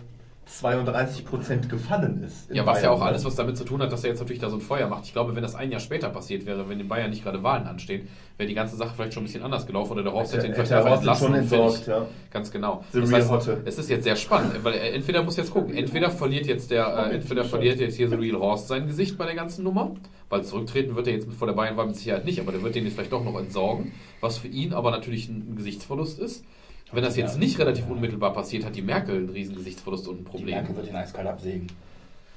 32 0.46 1.24
Prozent 1.24 1.68
gefallen 1.68 2.22
ist. 2.24 2.48
Ja, 2.52 2.64
was 2.64 2.80
ja 2.80 2.88
Bayern. 2.88 3.00
auch 3.00 3.04
alles, 3.04 3.24
was 3.24 3.34
damit 3.34 3.56
zu 3.56 3.64
tun 3.64 3.82
hat, 3.82 3.90
dass 3.90 4.04
er 4.04 4.10
jetzt 4.10 4.20
natürlich 4.20 4.40
da 4.40 4.48
so 4.48 4.56
ein 4.56 4.60
Feuer 4.60 4.86
macht. 4.88 5.04
Ich 5.04 5.12
glaube, 5.12 5.34
wenn 5.34 5.42
das 5.42 5.56
ein 5.56 5.72
Jahr 5.72 5.80
später 5.80 6.08
passiert 6.08 6.46
wäre, 6.46 6.68
wenn 6.68 6.78
in 6.78 6.86
Bayern 6.86 7.10
nicht 7.10 7.24
gerade 7.24 7.42
Wahlen 7.42 7.66
anstehen, 7.66 8.08
wäre 8.38 8.48
die 8.48 8.54
ganze 8.54 8.76
Sache 8.76 8.92
vielleicht 8.94 9.12
schon 9.12 9.24
ein 9.24 9.26
bisschen 9.26 9.42
anders 9.42 9.66
gelaufen 9.66 9.92
oder 9.92 10.04
der 10.04 10.12
Horst 10.12 10.34
hätte 10.34 10.46
ihn 10.46 10.54
vielleicht 10.54 10.70
einfach 10.70 10.98
entlassen. 10.98 11.26
schon 11.26 11.34
entsorgt, 11.34 11.86
ja. 11.88 12.06
Ganz 12.30 12.52
genau. 12.52 12.84
The 12.92 13.00
Das 13.00 13.12
heißt, 13.12 13.30
Hotte. 13.30 13.62
es 13.64 13.76
ist 13.78 13.90
jetzt 13.90 14.04
sehr 14.04 14.14
spannend, 14.14 14.62
weil 14.62 14.74
er 14.74 14.94
entweder 14.94 15.24
muss 15.24 15.36
jetzt 15.36 15.50
gucken, 15.50 15.74
entweder 15.74 16.10
verliert 16.10 16.46
jetzt 16.46 16.70
der, 16.70 16.86
äh, 17.10 17.14
entweder 17.16 17.44
verliert 17.44 17.80
jetzt 17.80 17.96
hier 17.96 18.08
The 18.08 18.14
Real 18.14 18.38
Horst 18.38 18.68
sein 18.68 18.86
Gesicht 18.86 19.18
bei 19.18 19.26
der 19.26 19.34
ganzen 19.34 19.64
Nummer, 19.64 19.94
weil 20.28 20.44
zurücktreten 20.44 20.94
wird 20.94 21.08
er 21.08 21.14
jetzt 21.14 21.28
vor 21.32 21.48
der 21.48 21.54
Bayernwahl 21.54 21.86
mit 21.86 21.96
Sicherheit 21.96 22.24
nicht, 22.24 22.38
aber 22.40 22.52
der 22.52 22.62
wird 22.62 22.76
den 22.76 22.84
jetzt 22.84 22.94
vielleicht 22.94 23.12
doch 23.12 23.24
noch 23.24 23.36
entsorgen, 23.38 23.92
was 24.20 24.38
für 24.38 24.48
ihn 24.48 24.72
aber 24.72 24.92
natürlich 24.92 25.28
ein 25.28 25.56
Gesichtsverlust 25.56 26.20
ist. 26.20 26.44
Wenn 26.92 27.02
das 27.02 27.16
jetzt 27.16 27.38
nicht 27.38 27.58
relativ 27.58 27.88
unmittelbar 27.90 28.32
passiert, 28.32 28.64
hat 28.64 28.76
die 28.76 28.82
Merkel 28.82 29.16
einen 29.16 29.30
riesen 29.30 29.56
Gesichtsverlust 29.56 30.06
und 30.08 30.20
ein 30.20 30.24
Die 30.24 30.30
Problem. 30.30 30.54
Merkel 30.54 30.76
wird 30.76 30.88
ihn 30.88 30.96
eiskalt 30.96 31.26
absägen. 31.26 31.66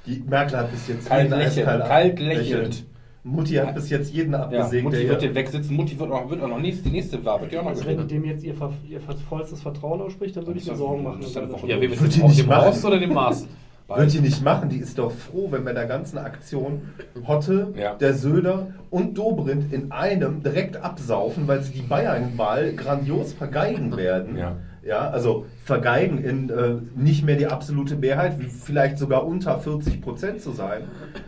Die 0.05 0.23
Merkel 0.27 0.57
hat 0.57 0.71
bis 0.71 0.87
jetzt 0.87 1.07
Kalt 1.07 1.23
jeden 1.23 1.39
lächelnd, 1.39 1.67
eiskalt 1.69 1.87
kalt 1.87 2.19
lächelnd. 2.19 2.85
Mutti 3.23 3.53
hat 3.55 3.75
bis 3.75 3.89
jetzt 3.89 4.13
jeden 4.13 4.31
Ja, 4.31 4.43
abgesägt. 4.43 4.83
Mutti 4.83 4.97
der 4.97 5.09
wird 5.09 5.21
den 5.21 5.35
wegsitzen. 5.35 5.75
Mutti 5.75 5.99
wird 5.99 6.11
auch, 6.11 6.29
wird 6.29 6.41
auch 6.41 6.47
noch 6.47 6.59
nächste, 6.59 6.83
die 6.83 6.91
nächste 6.91 7.23
Wahl, 7.23 7.41
wird 7.41 7.51
die 7.51 7.57
auch 7.57 7.63
noch 7.63 7.71
Also 7.71 7.85
wenn 7.85 8.07
dem 8.07 8.25
jetzt 8.25 8.43
ihr, 8.43 8.55
ihr 8.87 9.01
vollstes 9.29 9.61
Vertrauen 9.61 10.01
ausspricht, 10.01 10.35
dann 10.37 10.47
würde 10.47 10.59
ich 10.59 10.65
mir 10.65 10.75
Sorgen 10.75 11.03
machen. 11.03 11.21
Das. 11.21 11.33
Ja, 11.67 11.79
wem 11.79 11.91
ist 11.93 12.15
die 12.15 12.23
nicht 12.23 12.39
dem. 12.39 12.49
Horst 12.49 12.85
oder 12.85 12.99
dem 12.99 13.13
Maas? 13.13 13.45
Wird 13.95 14.13
die 14.13 14.19
nicht 14.21 14.43
machen, 14.43 14.69
die 14.69 14.77
ist 14.77 14.97
doch 14.99 15.11
froh, 15.11 15.47
wenn 15.51 15.65
bei 15.65 15.73
der 15.73 15.85
ganzen 15.87 16.17
Aktion 16.19 16.81
Hotte, 17.27 17.73
Ja. 17.75 17.95
der 17.95 18.13
Söder 18.13 18.67
und 18.89 19.17
Dobrindt 19.17 19.73
in 19.73 19.91
einem 19.91 20.43
direkt 20.43 20.77
absaufen, 20.77 21.47
weil 21.47 21.61
sie 21.63 21.73
die 21.73 21.81
Bayernwahl 21.81 22.73
grandios 22.73 23.33
vergeigen 23.33 23.97
werden. 23.97 24.37
Ja. 24.37 24.57
Ja, 24.81 25.09
also 25.09 25.45
vergeigen 25.65 26.17
in 26.19 26.49
äh, 26.49 26.75
nicht 26.95 27.25
mehr 27.25 27.35
die 27.35 27.47
absolute 27.47 27.95
Mehrheit, 27.97 28.39
wie 28.39 28.45
vielleicht 28.45 28.97
sogar 28.97 29.25
unter 29.27 29.59
40 29.59 30.01
Prozent 30.01 30.41
zu 30.41 30.51
sein. 30.53 30.83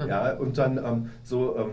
Ja, 0.08 0.34
und 0.38 0.58
dann 0.58 0.78
ähm, 0.78 1.10
so 1.24 1.58
ähm, 1.58 1.70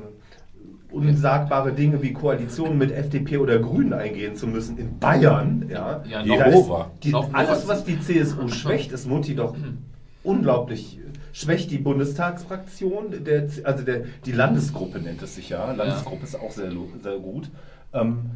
unsagbare 0.90 1.72
Dinge 1.72 2.02
wie 2.02 2.12
Koalitionen 2.12 2.78
mit 2.78 2.90
FDP 2.90 3.38
oder 3.38 3.58
Grünen 3.58 3.92
eingehen 3.92 4.34
zu 4.36 4.46
müssen 4.46 4.78
in 4.78 4.98
Bayern. 4.98 5.66
Ja, 5.70 6.02
Ja, 6.08 6.24
noch 6.24 6.46
ist. 6.46 7.04
Die, 7.04 7.14
alles, 7.32 7.68
was 7.68 7.84
die 7.84 8.00
CSU 8.00 8.48
schwächt, 8.48 8.92
ist 8.92 9.06
Mutti 9.06 9.34
doch 9.36 9.54
unglaublich 10.28 10.98
schwächt 11.32 11.70
die 11.70 11.78
Bundestagsfraktion, 11.78 13.24
der, 13.24 13.48
also 13.64 13.84
der, 13.84 14.04
die 14.24 14.32
Landesgruppe 14.32 14.98
nennt 14.98 15.22
es 15.22 15.36
sich 15.36 15.50
ja. 15.50 15.72
Landesgruppe 15.72 16.24
ist 16.24 16.34
auch 16.36 16.50
sehr, 16.50 16.70
sehr 17.02 17.18
gut. 17.18 17.50
Ähm, 17.92 18.30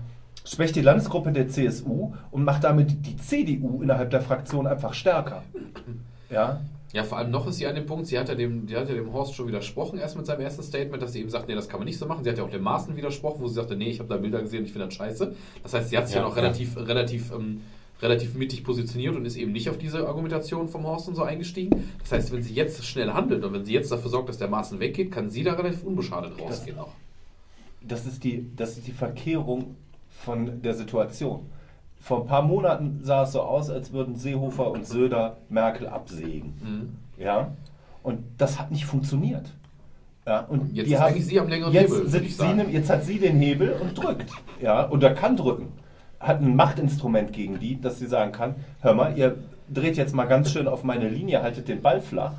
schwächt 0.45 0.77
die 0.77 0.83
Landesgruppe 0.83 1.33
der 1.33 1.49
CSU 1.49 2.13
und 2.31 2.45
macht 2.45 2.65
damit 2.65 3.07
die 3.07 3.17
CDU 3.17 3.83
innerhalb 3.83 4.11
der 4.11 4.21
Fraktion 4.21 4.67
einfach 4.67 4.95
stärker. 4.95 5.43
Ja. 6.31 6.61
Ja, 6.93 7.05
vor 7.05 7.17
allem 7.17 7.31
noch 7.31 7.47
ist 7.47 7.57
sie 7.57 7.67
an 7.67 7.75
dem 7.75 7.87
Punkt, 7.87 8.07
sie 8.07 8.19
hat 8.19 8.29
ja 8.29 8.35
dem, 8.35 8.67
die 8.67 8.77
hat 8.77 8.87
ja 8.87 8.95
dem 8.95 9.15
Horst 9.15 9.35
schon 9.35 9.49
widersprochen, 9.49 9.99
erst 9.99 10.15
mit 10.15 10.27
seinem 10.27 10.43
ersten 10.43 10.63
Statement, 10.63 11.03
dass 11.03 11.15
sie 11.15 11.21
eben 11.21 11.31
sagt, 11.31 11.49
nee, 11.49 11.55
das 11.55 11.69
kann 11.69 11.81
man 11.81 11.87
nicht 11.87 11.99
so 11.99 12.05
machen. 12.05 12.23
Sie 12.23 12.29
hat 12.29 12.37
ja 12.37 12.45
auch 12.45 12.51
dem 12.51 12.63
Maaßen 12.63 12.95
widersprochen, 12.97 13.41
wo 13.41 13.49
sie 13.49 13.55
sagte, 13.55 13.77
nee, 13.77 13.89
ich 13.89 13.99
habe 13.99 14.11
da 14.11 14.19
Bilder 14.19 14.43
gesehen 14.43 14.61
und 14.61 14.67
ich 14.67 14.73
finde 14.73 14.89
das 14.89 14.95
scheiße. 14.95 15.35
Das 15.63 15.73
heißt, 15.73 15.89
sie 15.89 15.97
hat 15.97 16.07
sich 16.07 16.17
ja, 16.17 16.21
Ja, 16.23 16.29
noch 16.29 16.37
ja. 16.37 16.43
relativ, 16.43 16.77
relativ, 16.77 17.33
ähm, 17.33 17.63
relativ 18.03 18.35
mittig 18.35 18.65
positioniert 18.65 19.15
und 19.15 19.25
ist 19.25 19.37
eben 19.37 19.53
nicht 19.53 19.71
auf 19.71 19.79
diese 19.79 20.07
Argumentation 20.07 20.69
vom 20.69 20.85
Horst 20.85 21.09
und 21.09 21.15
so 21.15 21.23
eingestiegen. 21.23 21.89
Das 22.01 22.13
heißt, 22.13 22.33
wenn 22.33 22.43
sie 22.43 22.53
jetzt 22.53 22.85
schnell 22.85 23.13
handelt 23.13 23.45
und 23.45 23.53
wenn 23.53 23.65
sie 23.65 23.73
jetzt 23.73 23.93
dafür 23.93 24.11
sorgt, 24.11 24.29
dass 24.29 24.39
der 24.39 24.49
Maaßen 24.49 24.81
weggeht, 24.81 25.13
kann 25.13 25.31
sie 25.31 25.45
da 25.45 25.53
relativ 25.55 25.85
unbeschadet 25.85 26.33
rausgehen 26.41 26.79
auch. 26.79 26.93
Das 27.81 28.05
ist 28.07 28.25
die, 28.25 28.51
das 28.57 28.77
ist 28.77 28.87
die 28.87 28.93
Verkehrung 28.93 29.77
von 30.11 30.63
der 30.63 30.75
Situation. 30.75 31.47
Vor 32.01 32.23
ein 32.23 32.27
paar 32.27 32.43
Monaten 32.43 33.01
sah 33.03 33.23
es 33.23 33.33
so 33.33 33.43
aus, 33.43 33.71
als 33.71 33.93
würden 33.93 34.17
Seehofer 34.17 34.71
und 34.73 34.87
Söder 34.87 35.37
Merkel 35.49 35.87
absägen. 35.87 36.55
Mhm. 37.17 37.23
Ja? 37.23 37.53
Und 38.03 38.25
das 38.39 38.59
hat 38.59 38.73
nicht 38.73 38.85
funktioniert. 38.85 39.53
Ja, 40.27 40.41
und 40.41 40.73
Jetzt 40.75 40.89
ist 40.89 40.99
haben- 41.01 41.09
eigentlich 41.13 41.27
sie 41.27 41.41
am 41.41 41.49
längeren 41.49 41.73
jetzt 41.73 41.93
Hebel, 41.93 42.09
sitzt 42.09 42.39
sie, 42.39 42.73
Jetzt 42.73 42.91
hat 42.91 43.05
sie 43.05 43.19
den 43.19 43.39
Hebel 43.41 43.75
und 43.81 43.95
drückt. 43.95 44.31
Ja, 44.61 44.85
und 44.85 45.03
er 45.03 45.15
kann 45.15 45.37
drücken. 45.37 45.69
Hat 46.23 46.41
ein 46.41 46.55
Machtinstrument 46.57 47.33
gegen 47.33 47.59
die, 47.59 47.81
dass 47.81 47.99
sie 47.99 48.07
sagen 48.07 48.33
kann, 48.33 48.55
hör 48.81 48.95
mal, 48.95 49.19
ihr 49.19 49.39
dreht 49.69 49.97
jetzt 49.97 50.15
mal 50.15 50.27
ganz 50.27 50.51
schön 50.53 50.69
auf 50.69 50.85
meine 50.85 51.09
Linie, 51.09 51.43
haltet 51.43 51.67
den 51.69 51.83
Ball 51.83 52.01
flach. 52.01 52.35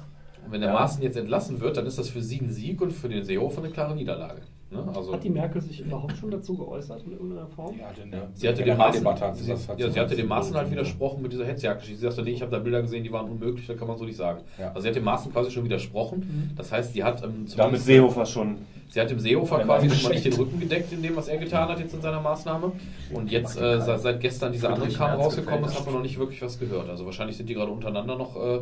Und 0.45 0.51
wenn 0.51 0.61
der 0.61 0.69
Ja. 0.71 0.75
Maaßen 0.79 1.03
jetzt 1.03 1.17
entlassen 1.17 1.59
wird, 1.59 1.77
dann 1.77 1.85
ist 1.85 1.97
das 1.97 2.09
für 2.09 2.21
sie 2.21 2.39
ein 2.39 2.49
Sieg 2.49 2.81
und 2.81 2.91
für 2.91 3.09
den 3.09 3.23
Seehofer 3.23 3.61
eine 3.61 3.71
klare 3.71 3.95
Niederlage. 3.95 4.41
Ne? 4.73 4.91
Also, 4.95 5.13
Hat 5.13 5.23
die 5.23 5.29
Merkel 5.29 5.61
sich 5.61 5.81
überhaupt 5.81 6.17
schon 6.17 6.31
dazu 6.31 6.57
geäußert 6.57 7.03
in 7.05 7.11
irgendeiner 7.13 7.47
Form? 7.47 7.75
Ja, 7.77 7.91
denn, 7.97 8.11
ja. 8.11 8.27
Sie 8.33 8.47
hatte 8.47 8.77
hat 8.77 8.93
sie, 9.37 9.99
hatte 9.99 10.15
dem 10.15 10.27
Maaßen 10.27 10.55
halt 10.55 10.71
widersprochen 10.71 11.21
mit 11.21 11.31
dieser 11.31 11.45
Hetzjagdgeschichte. 11.45 11.99
Sie 11.99 12.07
sagte, 12.07 12.23
nee, 12.23 12.31
ich 12.31 12.41
habe 12.41 12.51
da 12.51 12.59
Bilder 12.59 12.81
gesehen, 12.81 13.03
die 13.03 13.11
waren 13.11 13.29
unmöglich, 13.29 13.67
da 13.67 13.75
kann 13.75 13.87
man 13.87 13.97
so 13.97 14.05
nicht 14.05 14.17
sagen. 14.17 14.41
Ja. 14.59 14.69
Also 14.69 14.81
sie 14.81 14.87
hat 14.89 14.95
dem 14.95 15.03
Maaßen 15.03 15.31
quasi 15.31 15.51
schon 15.51 15.63
widersprochen. 15.63 16.53
Das 16.55 16.71
heißt, 16.71 16.93
sie 16.93 17.03
hat 17.03 17.23
ähm, 17.23 17.45
Damit 17.55 17.81
Seehofer 17.81 18.25
schon. 18.25 18.57
Sie 18.89 19.01
hat 19.01 19.09
dem 19.09 19.19
Seehofer 19.19 19.59
quasi 19.59 19.89
schon 19.89 20.03
mal 20.03 20.13
nicht 20.13 20.25
den. 20.25 20.33
Rücken 20.33 20.59
gedeckt 20.59 20.93
in 20.93 21.01
dem, 21.01 21.15
was 21.15 21.27
er 21.27 21.37
getan 21.37 21.67
hat 21.67 21.79
jetzt 21.79 21.93
in 21.93 22.01
seiner 22.01 22.21
Maßnahme. 22.21 22.71
Und 23.11 23.31
jetzt, 23.31 23.59
äh, 23.59 23.81
seit, 23.81 24.01
seit 24.01 24.19
gestern 24.19 24.51
dieser 24.51 24.69
andere 24.71 24.89
Kram 24.89 25.19
rausgekommen 25.19 25.65
ist, 25.65 25.77
hat 25.79 25.85
man 25.85 25.95
noch 25.95 26.01
nicht 26.03 26.19
wirklich 26.19 26.41
was 26.41 26.59
gehört. 26.59 26.89
Also 26.89 27.05
wahrscheinlich 27.05 27.37
sind 27.37 27.49
die 27.49 27.55
gerade 27.55 27.71
untereinander 27.71 28.15
noch, 28.15 28.35
äh, 28.35 28.61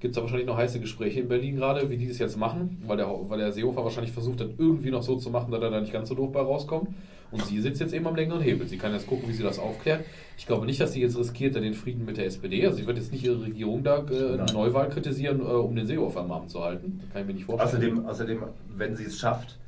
gibt 0.00 0.12
es 0.12 0.16
da 0.16 0.22
wahrscheinlich 0.22 0.46
noch 0.46 0.56
heiße 0.56 0.80
Gespräche 0.80 1.20
in 1.20 1.28
Berlin 1.28 1.56
gerade, 1.56 1.90
wie 1.90 1.96
die 1.96 2.08
das 2.08 2.18
jetzt 2.18 2.36
machen, 2.36 2.82
weil 2.86 2.96
der, 2.96 3.08
weil 3.08 3.38
der 3.38 3.52
Seehofer 3.52 3.82
wahrscheinlich 3.82 4.12
versucht 4.12 4.40
hat, 4.40 4.50
irgendwie 4.58 4.90
noch 4.90 5.02
so 5.02 5.16
zu 5.16 5.30
machen, 5.30 5.50
dass 5.50 5.60
er 5.60 5.70
da 5.70 5.80
nicht 5.80 5.92
ganz 5.92 6.08
so 6.08 6.14
doof 6.14 6.32
bei 6.32 6.40
rauskommt. 6.40 6.88
Und 7.30 7.44
sie 7.44 7.60
sitzt 7.60 7.80
jetzt 7.80 7.92
eben 7.92 8.06
am 8.06 8.16
längeren 8.16 8.40
Hebel. 8.40 8.66
Sie 8.66 8.78
kann 8.78 8.92
jetzt 8.92 9.06
gucken, 9.06 9.28
wie 9.28 9.34
sie 9.34 9.42
das 9.42 9.58
aufklärt. 9.58 10.04
Ich 10.38 10.46
glaube 10.46 10.64
nicht, 10.64 10.80
dass 10.80 10.92
sie 10.92 11.02
jetzt 11.02 11.18
riskiert, 11.18 11.54
da 11.56 11.60
den 11.60 11.74
Frieden 11.74 12.06
mit 12.06 12.16
der 12.16 12.24
SPD. 12.24 12.64
Also 12.66 12.78
ich 12.78 12.86
würde 12.86 13.00
jetzt 13.00 13.12
nicht 13.12 13.22
ihre 13.24 13.42
Regierung 13.42 13.82
da 13.82 13.98
äh, 13.98 14.32
eine. 14.32 14.46
Neuwahl 14.52 14.88
kritisieren, 14.88 15.40
äh, 15.40 15.44
um 15.44 15.76
den 15.76 15.86
Seehofer 15.86 16.20
am 16.20 16.32
Amt 16.32 16.50
zu 16.50 16.62
halten. 16.62 17.00
Das 17.02 17.12
kann 17.12 17.22
ich 17.22 17.28
mir 17.28 17.34
nicht 17.34 17.44
vorstellen. 17.44 17.68
Außerdem, 17.68 18.06
außerdem, 18.06 18.42
wenn 18.76 18.96
sie 18.96 19.04
es 19.04 19.18
schafft, 19.18 19.58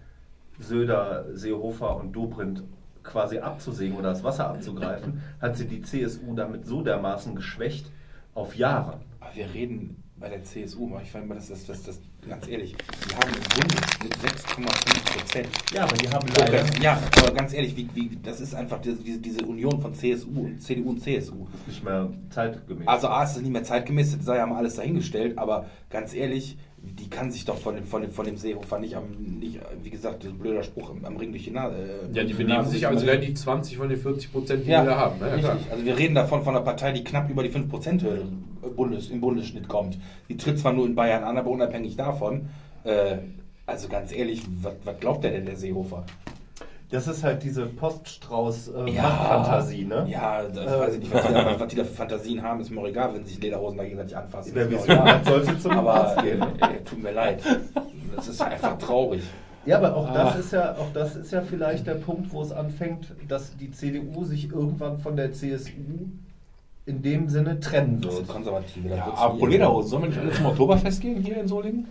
Söder, 0.58 1.26
Seehofer 1.34 1.96
und 1.96 2.12
Dobrindt 2.12 2.62
quasi 3.02 3.38
abzusägen 3.38 3.96
oder 3.96 4.10
das 4.10 4.24
Wasser 4.24 4.48
abzugreifen, 4.48 5.22
hat 5.40 5.56
sie 5.56 5.66
die 5.66 5.82
CSU 5.82 6.34
damit 6.34 6.66
so 6.66 6.82
dermaßen 6.82 7.34
geschwächt 7.34 7.90
auf 8.34 8.56
Jahre. 8.56 9.00
Aber 9.20 9.34
wir 9.34 9.52
reden 9.52 10.02
bei 10.20 10.28
der 10.28 10.44
CSU, 10.44 10.90
ich 11.02 11.10
fand 11.10 11.28
mal, 11.28 11.34
das 11.34 11.48
ist 11.48 11.66
das, 11.66 11.82
das, 11.82 11.98
ganz 12.28 12.46
ehrlich, 12.46 12.76
die 13.08 13.14
haben 13.14 13.30
im 13.30 13.62
Bundesschnitt 13.62 14.14
6,5 14.16 15.18
Prozent. 15.18 15.48
Ja, 15.72 15.84
aber 15.84 15.96
die 15.96 16.10
haben 16.10 16.28
leider 16.36 16.58
ganz, 16.58 16.78
ja, 16.78 17.02
aber 17.16 17.32
ganz 17.32 17.54
ehrlich, 17.54 17.74
wie, 17.74 17.88
wie, 17.94 18.18
das 18.22 18.40
ist 18.42 18.54
einfach 18.54 18.82
diese, 18.82 18.98
diese, 18.98 19.40
Union 19.46 19.80
von 19.80 19.94
CSU 19.94 20.28
und 20.28 20.62
CDU 20.62 20.90
und 20.90 21.02
CSU. 21.02 21.46
nicht 21.66 21.82
mehr 21.82 22.10
zeitgemäß. 22.28 22.86
Also 22.86 23.08
A, 23.08 23.24
ist 23.24 23.34
das 23.34 23.42
nicht 23.42 23.50
mehr 23.50 23.64
zeitgemäß, 23.64 24.16
das 24.16 24.26
sei 24.26 24.36
ja 24.36 24.46
mal 24.46 24.58
alles 24.58 24.76
dahingestellt, 24.76 25.38
aber 25.38 25.66
ganz 25.88 26.12
ehrlich, 26.12 26.58
die 26.82 27.10
kann 27.10 27.30
sich 27.30 27.44
doch 27.44 27.58
von 27.58 27.74
dem, 27.74 27.84
von 27.84 28.02
dem, 28.02 28.10
von 28.10 28.24
dem 28.24 28.36
Seehofer 28.36 28.78
nicht 28.78 28.96
am, 28.96 29.10
nicht, 29.38 29.60
wie 29.82 29.90
gesagt, 29.90 30.24
ist 30.24 30.30
ein 30.30 30.38
blöder 30.38 30.62
Spruch, 30.62 30.90
am, 31.02 31.16
Ring 31.16 31.30
durch 31.30 31.44
die 31.44 31.50
Nase. 31.50 31.76
äh, 31.76 32.16
Ja, 32.16 32.24
die 32.24 32.32
benehmen 32.32 32.66
sich, 32.66 32.86
als 32.86 33.04
wären 33.04 33.20
die 33.20 33.34
20 33.34 33.76
von 33.76 33.88
den 33.88 33.98
40 33.98 34.32
Prozent, 34.32 34.66
die 34.66 34.70
ja, 34.70 34.82
wir 34.82 34.90
da 34.90 34.96
haben. 34.98 35.20
Ne? 35.20 35.28
Ja, 35.28 35.38
klar. 35.38 35.54
richtig. 35.56 35.72
Also 35.72 35.84
wir 35.84 35.98
reden 35.98 36.14
davon 36.14 36.42
von 36.42 36.54
einer 36.54 36.64
Partei, 36.64 36.92
die 36.92 37.04
knapp 37.04 37.28
über 37.30 37.42
die 37.42 37.50
5%-Hürde 37.50 38.26
Bundes, 38.76 39.10
im 39.10 39.20
Bundesschnitt 39.20 39.68
kommt. 39.68 39.98
Die 40.28 40.36
tritt 40.36 40.58
zwar 40.58 40.72
nur 40.72 40.86
in 40.86 40.94
Bayern 40.94 41.24
an, 41.24 41.36
aber 41.36 41.50
unabhängig 41.50 41.96
davon. 41.96 42.48
Äh, 42.84 43.18
also 43.66 43.88
ganz 43.88 44.12
ehrlich, 44.12 44.42
was 44.62 44.98
glaubt 45.00 45.24
der 45.24 45.32
denn, 45.32 45.46
der 45.46 45.56
Seehofer? 45.56 46.04
Das 46.90 47.06
ist 47.08 47.22
halt 47.24 47.42
diese 47.42 47.66
Poststrauß-Machtfantasie, 47.66 49.84
ne? 49.84 50.06
Ja, 50.10 50.42
das 50.42 50.66
Äh, 50.66 50.80
weiß 50.80 50.94
ich 50.94 51.00
nicht, 51.00 51.14
was 51.14 51.26
die, 51.26 51.32
da, 51.32 51.60
was 51.60 51.68
die 51.68 51.76
da 51.76 51.84
für 51.84 51.94
Fantasien 51.94 52.42
haben, 52.42 52.60
ist 52.60 52.70
mir 52.70 52.80
auch 52.80 52.86
egal, 52.88 53.14
wenn 53.14 53.24
sich 53.24 53.40
Lederhosen 53.40 53.78
da 53.78 53.84
gegenseitig 53.84 54.16
anfassen. 54.16 54.50
Wer 54.54 54.68
Ist 54.70 54.80
auch 54.80 54.84
egal. 54.84 55.20
sollte 55.24 55.58
zum 55.58 55.72
Aber 55.72 55.94
Arzt 55.94 56.22
gehen. 56.22 56.42
äh, 56.42 56.80
tut 56.84 57.02
mir 57.02 57.12
leid. 57.12 57.42
Das 58.16 58.28
ist 58.28 58.40
einfach 58.42 58.76
traurig. 58.78 59.22
Ja, 59.66 59.76
aber 59.78 59.94
auch 59.94 60.12
das 60.12 60.34
Ah. 60.34 60.38
ist 60.38 60.52
ja, 60.52 60.72
auch 60.72 60.90
das 60.94 61.16
ist 61.16 61.32
ja 61.32 61.42
vielleicht 61.42 61.86
der 61.86 61.94
Punkt, 61.96 62.32
wo 62.32 62.40
es 62.42 62.50
anfängt, 62.50 63.08
dass 63.28 63.56
die 63.56 63.70
CDU 63.70 64.24
sich 64.24 64.50
irgendwann 64.50 64.98
von 65.00 65.16
der 65.16 65.32
CSU 65.32 65.70
in 66.86 67.02
dem 67.02 67.28
Sinne 67.28 67.60
trennen 67.60 68.00
Das 68.00 68.14
wird. 68.14 68.26
sind 68.26 68.34
Konservative. 68.34 68.88
da 68.88 68.96
Ja, 68.96 69.32
nie- 69.34 69.46
Lederhosen, 69.46 69.90
sollen 69.90 70.02
wir 70.04 70.08
nicht 70.08 70.18
alle 70.20 70.32
zum 70.32 70.46
Oktoberfest 70.46 71.00
gehen 71.02 71.22
hier 71.22 71.36
in 71.40 71.46
Solingen? 71.46 71.86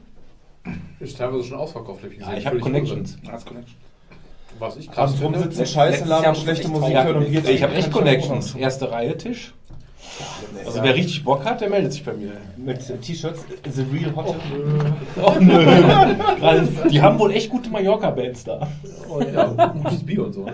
Ist 0.99 1.17
teilweise 1.17 1.43
schon 1.43 1.59
ausverkauft, 1.59 2.03
hab 2.03 2.11
ich 2.11 2.17
gesehen. 2.17 2.31
Ja, 2.33 2.37
ich 2.37 2.45
habe 2.47 2.59
Völlig 2.59 2.89
Connections. 2.89 3.17
Was 4.59 4.77
ich 4.77 4.87
krass 4.91 5.11
Abends 5.11 5.23
rum 5.23 5.33
finde, 5.33 5.55
sitzen, 5.55 5.65
Scheiße 5.65 6.05
labern, 6.05 6.35
schlechte 6.35 6.67
Musik 6.67 6.95
echt 6.95 7.03
hören 7.03 7.17
und. 7.17 7.29
Bier 7.31 7.45
Ich 7.45 7.63
habe 7.63 7.73
echt. 7.75 7.91
Connections. 7.91 8.55
Erste 8.55 8.91
Reihe 8.91 9.17
Tisch. 9.17 9.53
Also 10.65 10.83
wer 10.83 10.95
richtig 10.95 11.23
Bock 11.23 11.43
hat, 11.45 11.61
der 11.61 11.69
meldet 11.69 11.93
sich 11.93 12.03
bei 12.03 12.13
mir. 12.13 12.31
Mit 12.57 12.79
T-Shirts, 13.01 13.45
The 13.71 13.83
Real 13.91 14.15
Hot. 14.15 14.35
Oh 15.21 15.33
nö. 15.39 15.53
Gerade- 16.39 16.67
Die 16.91 17.01
haben 17.01 17.17
wohl 17.19 17.31
echt 17.31 17.49
gute 17.49 17.69
Mallorca-Bands 17.69 18.43
da. 18.43 18.67
Oh, 19.09 19.21
ja, 19.21 19.45
gutes 19.81 20.03
Bier 20.05 20.25
und 20.25 20.33
so. 20.33 20.45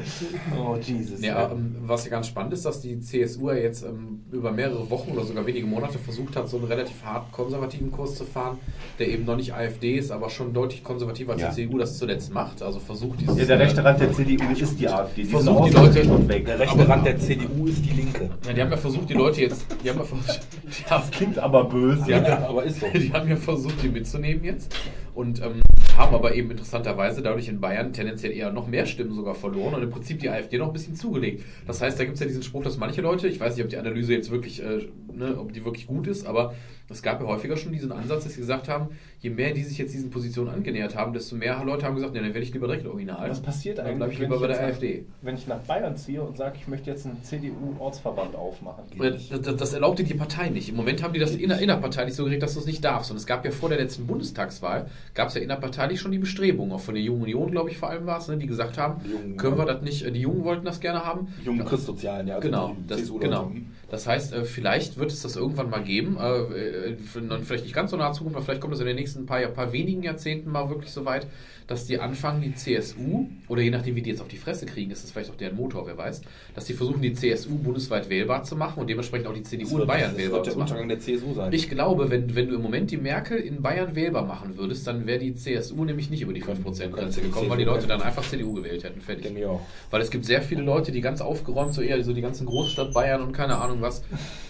Oh 0.57 0.75
Jesus. 0.81 1.21
Ja, 1.21 1.51
ähm, 1.51 1.75
was 1.85 2.05
ja 2.05 2.11
ganz 2.11 2.27
spannend 2.27 2.53
ist, 2.53 2.65
dass 2.65 2.79
die 2.81 2.99
CSU 3.01 3.49
ja 3.49 3.57
jetzt 3.57 3.83
ähm, 3.83 4.21
über 4.31 4.51
mehrere 4.51 4.89
Wochen 4.89 5.11
oder 5.11 5.23
sogar 5.25 5.45
wenige 5.45 5.65
Monate 5.65 5.97
versucht 5.99 6.35
hat, 6.37 6.47
so 6.47 6.57
einen 6.57 6.67
relativ 6.67 7.03
hart 7.03 7.31
konservativen 7.33 7.91
Kurs 7.91 8.15
zu 8.15 8.23
fahren, 8.23 8.57
der 8.99 9.09
eben 9.09 9.25
noch 9.25 9.35
nicht 9.35 9.53
AfD 9.53 9.95
ist, 9.97 10.11
aber 10.11 10.29
schon 10.29 10.53
deutlich 10.53 10.83
konservativer 10.83 11.33
als 11.33 11.41
Ja. 11.41 11.49
die 11.49 11.55
CDU 11.55 11.77
das 11.79 11.97
zuletzt 11.97 12.33
macht. 12.33 12.61
Also 12.61 12.79
versucht 12.79 13.19
dieses. 13.21 13.37
Ja, 13.37 13.45
der 13.45 13.59
rechte 13.59 13.81
äh, 13.81 13.83
Rand 13.83 13.99
der 13.99 14.13
CDU 14.13 14.43
ist 14.57 14.79
die 14.79 14.87
AfD. 14.87 15.23
Die 15.23 15.29
Versucht 15.29 15.69
die 15.69 15.73
Leute- 15.75 16.27
weg. 16.29 16.45
Der 16.45 16.59
rechte 16.59 16.87
Rand 16.87 17.05
der 17.05 17.17
CDU 17.19 17.65
ist 17.67 17.83
die 17.85 17.89
Linke. 17.93 18.29
Ja, 18.47 18.53
die 18.53 18.61
haben 18.61 18.71
ja 18.71 18.77
versucht, 18.77 19.09
die 19.09 19.13
Leute 19.13 19.41
jetzt. 19.41 19.54
Die 19.83 19.89
haben 19.89 19.99
ja 19.99 20.03
versucht, 20.03 20.39
die 20.63 20.89
haben, 20.89 21.11
Klingt 21.11 21.39
aber 21.39 21.65
böse. 21.65 22.03
die 22.05 22.15
haben 22.15 22.25
ja, 22.25 22.47
aber 22.47 22.63
ist 22.63 22.79
so. 22.79 22.87
Die 22.93 23.11
haben 23.13 23.29
ja 23.29 23.35
versucht, 23.35 23.81
die 23.83 23.89
mitzunehmen 23.89 24.43
jetzt 24.43 24.75
und 25.13 25.41
ähm, 25.41 25.61
haben 25.97 26.13
aber 26.13 26.35
eben 26.35 26.51
interessanterweise 26.51 27.21
dadurch 27.21 27.47
in 27.47 27.61
Bayern 27.61 27.93
tendenziell 27.93 28.33
eher 28.33 28.51
noch 28.51 28.67
mehr 28.67 28.85
Stimmen 28.85 29.13
sogar 29.13 29.33
verloren 29.33 29.75
und 29.75 29.83
im 29.83 29.89
Prinzip 29.89 30.19
die 30.19 30.29
AfD 30.29 30.57
noch 30.57 30.67
ein 30.67 30.73
bisschen 30.73 30.95
zugelegt. 30.95 31.43
Das 31.65 31.81
heißt, 31.81 31.99
da 31.99 32.03
gibt 32.03 32.15
es 32.15 32.19
ja 32.19 32.27
diesen 32.27 32.43
Spruch, 32.43 32.63
dass 32.63 32.77
manche 32.77 33.01
Leute, 33.01 33.27
ich 33.27 33.39
weiß 33.39 33.55
nicht, 33.55 33.63
ob 33.63 33.69
die 33.69 33.77
Analyse 33.77 34.13
jetzt 34.13 34.29
wirklich, 34.29 34.61
äh, 34.61 34.87
ne, 35.13 35.37
ob 35.39 35.53
die 35.53 35.63
wirklich 35.63 35.87
gut 35.87 36.07
ist, 36.07 36.25
aber 36.25 36.53
es 36.89 37.01
gab 37.01 37.21
ja 37.21 37.27
häufiger 37.27 37.57
schon 37.57 37.71
diesen 37.71 37.91
Ansatz, 37.91 38.23
dass 38.23 38.33
sie 38.33 38.41
gesagt 38.41 38.69
haben, 38.69 38.89
je 39.19 39.29
mehr 39.29 39.53
die 39.53 39.63
sich 39.63 39.77
jetzt 39.77 39.93
diesen 39.93 40.11
Positionen 40.11 40.49
angenähert 40.49 40.95
haben, 40.95 41.13
desto 41.13 41.35
mehr 41.35 41.63
Leute 41.65 41.85
haben 41.85 41.95
gesagt, 41.95 42.13
ne, 42.13 42.21
dann 42.21 42.33
werde 42.33 42.41
ich 42.41 42.53
lieber 42.53 42.67
direkt 42.67 42.85
original. 42.85 43.29
Was 43.29 43.41
passiert 43.41 43.79
Dann 43.79 43.85
bleibe 43.85 44.03
eigentlich, 44.03 44.13
ich 44.13 44.19
lieber 44.19 44.39
bei 44.39 44.43
wenn 44.43 44.51
ich 44.51 44.57
der 44.57 44.67
jetzt 44.67 44.75
AfD. 44.75 45.05
Wenn 45.21 45.35
ich 45.35 45.47
nach 45.47 45.59
Bayern 45.59 45.97
ziehe 45.97 46.21
und 46.21 46.37
sage, 46.37 46.57
ich 46.59 46.67
möchte 46.67 46.91
jetzt 46.91 47.05
einen 47.05 47.23
CDU-Ortsverband 47.23 48.35
aufmachen. 48.35 48.83
Das, 48.97 49.29
das, 49.41 49.55
das 49.55 49.73
erlaubte 49.73 50.03
die 50.03 50.13
Partei 50.13 50.49
nicht. 50.49 50.69
Im 50.69 50.75
Moment 50.75 51.01
haben 51.01 51.13
die 51.13 51.19
das 51.19 51.31
inner, 51.31 51.59
innerparteilich 51.59 52.13
so 52.13 52.23
geregelt, 52.23 52.43
dass 52.43 52.53
du 52.53 52.59
es 52.59 52.67
nicht 52.67 52.83
darfst. 52.83 53.09
Und 53.09 53.17
es 53.17 53.25
gab 53.25 53.43
ja 53.45 53.51
vor 53.51 53.69
der 53.69 53.79
letzten 53.79 54.05
Bundestagswahl, 54.05 54.87
gab 55.15 55.29
es 55.29 55.35
ja 55.35 55.41
innerparteilich 55.41 55.99
schon 55.99 56.11
die 56.11 56.19
Bestrebungen, 56.19 56.71
auch 56.71 56.81
von 56.81 56.93
der 56.93 57.03
Jungen 57.03 57.23
Union, 57.23 57.49
glaube 57.49 57.71
ich, 57.71 57.77
vor 57.77 57.89
allem 57.89 58.05
war 58.05 58.19
es, 58.19 58.27
ne, 58.27 58.37
die 58.37 58.47
gesagt 58.47 58.77
haben, 58.77 59.01
Die 59.03 59.11
Jungen, 59.11 59.37
können 59.37 59.57
wir 59.57 59.65
das 59.65 59.81
nicht, 59.81 60.03
äh, 60.03 60.11
die 60.11 60.21
Jungen 60.21 60.43
wollten 60.43 60.65
das 60.65 60.79
gerne 60.79 61.03
haben. 61.03 61.27
Die 61.41 61.45
jungen 61.45 61.65
Christsozialen, 61.65 62.27
ja. 62.27 62.35
also 62.35 62.47
Genau, 62.47 62.75
die 62.79 62.87
das, 62.87 63.19
genau. 63.19 63.51
Das 63.95 64.07
heißt, 64.07 64.33
äh, 64.33 64.43
vielleicht 64.43 64.97
wird 64.97 65.09
es 65.09 65.21
das 65.21 65.37
irgendwann 65.37 65.69
mal 65.69 65.81
geben, 65.81 66.17
äh, 66.19 66.91
äh, 66.91 66.97
vielleicht 66.97 67.63
nicht 67.63 67.73
ganz 67.73 67.91
so 67.91 67.97
nahe 67.97 68.11
Zukunft, 68.11 68.35
aber 68.35 68.43
vielleicht 68.43 68.59
kommt 68.59 68.73
es 68.73 68.81
in 68.81 68.87
den 68.87 68.97
nächsten 68.97 69.25
paar, 69.25 69.39
paar 69.47 69.71
wenigen 69.71 70.03
Jahrzehnten 70.03 70.51
mal 70.51 70.69
wirklich 70.69 70.91
so 70.91 71.05
weit, 71.05 71.27
dass 71.67 71.85
die 71.85 71.99
anfangen, 71.99 72.41
die 72.41 72.53
CSU, 72.53 73.27
oder 73.47 73.61
je 73.61 73.71
nachdem, 73.71 73.95
wie 73.95 74.01
die 74.01 74.11
jetzt 74.11 74.21
auf 74.21 74.27
die 74.27 74.37
Fresse 74.37 74.65
kriegen, 74.65 74.91
ist 74.91 75.03
das 75.03 75.11
vielleicht 75.11 75.31
auch 75.31 75.35
deren 75.35 75.55
Motor, 75.55 75.87
wer 75.87 75.97
weiß, 75.97 76.21
dass 76.53 76.65
die 76.65 76.73
versuchen, 76.73 77.01
die 77.01 77.13
CSU 77.13 77.57
bundesweit 77.57 78.09
wählbar 78.09 78.43
zu 78.43 78.55
machen 78.55 78.79
und 78.79 78.89
dementsprechend 78.89 79.27
auch 79.27 79.33
die 79.33 79.41
Das 79.41 79.49
CDU 79.49 79.69
in 79.71 79.77
wird, 79.79 79.87
Bayern 79.87 80.11
das 80.11 80.17
wählbar 80.17 80.37
wird 80.37 80.45
zu 80.45 80.51
der 80.51 80.59
machen. 80.59 80.71
Untergang 80.71 80.89
der 80.89 80.99
CSU 80.99 81.33
sein. 81.33 81.53
Ich 81.53 81.69
glaube, 81.69 82.11
wenn, 82.11 82.35
wenn 82.35 82.49
du 82.49 82.55
im 82.55 82.61
Moment 82.61 82.91
die 82.91 82.97
Merkel 82.97 83.37
in 83.37 83.61
Bayern 83.61 83.95
wählbar 83.95 84.25
machen 84.25 84.57
würdest, 84.57 84.85
dann 84.85 85.07
wäre 85.07 85.19
die 85.19 85.35
CSU 85.35 85.83
nämlich 85.85 86.09
nicht 86.09 86.21
über 86.21 86.33
die 86.33 86.43
5%-Grenze 86.43 87.21
gekommen, 87.21 87.49
weil 87.49 87.57
die 87.57 87.63
Leute 87.63 87.87
dann 87.87 88.01
einfach 88.01 88.23
CDU 88.27 88.53
gewählt 88.53 88.83
hätten. 88.83 89.01
Fertig. 89.01 89.45
auch. 89.45 89.61
Weil 89.89 90.01
es 90.01 90.11
gibt 90.11 90.25
sehr 90.25 90.41
viele 90.41 90.61
Leute, 90.61 90.91
die 90.91 91.01
ganz 91.01 91.21
aufgeräumt, 91.21 91.73
so 91.73 91.81
eher 91.81 92.03
so 92.03 92.13
die 92.13 92.21
ganzen 92.21 92.45
Großstadt 92.45 92.93
Bayern 92.93 93.21
und 93.21 93.31
keine 93.31 93.57
Ahnung 93.57 93.81
was, 93.81 94.03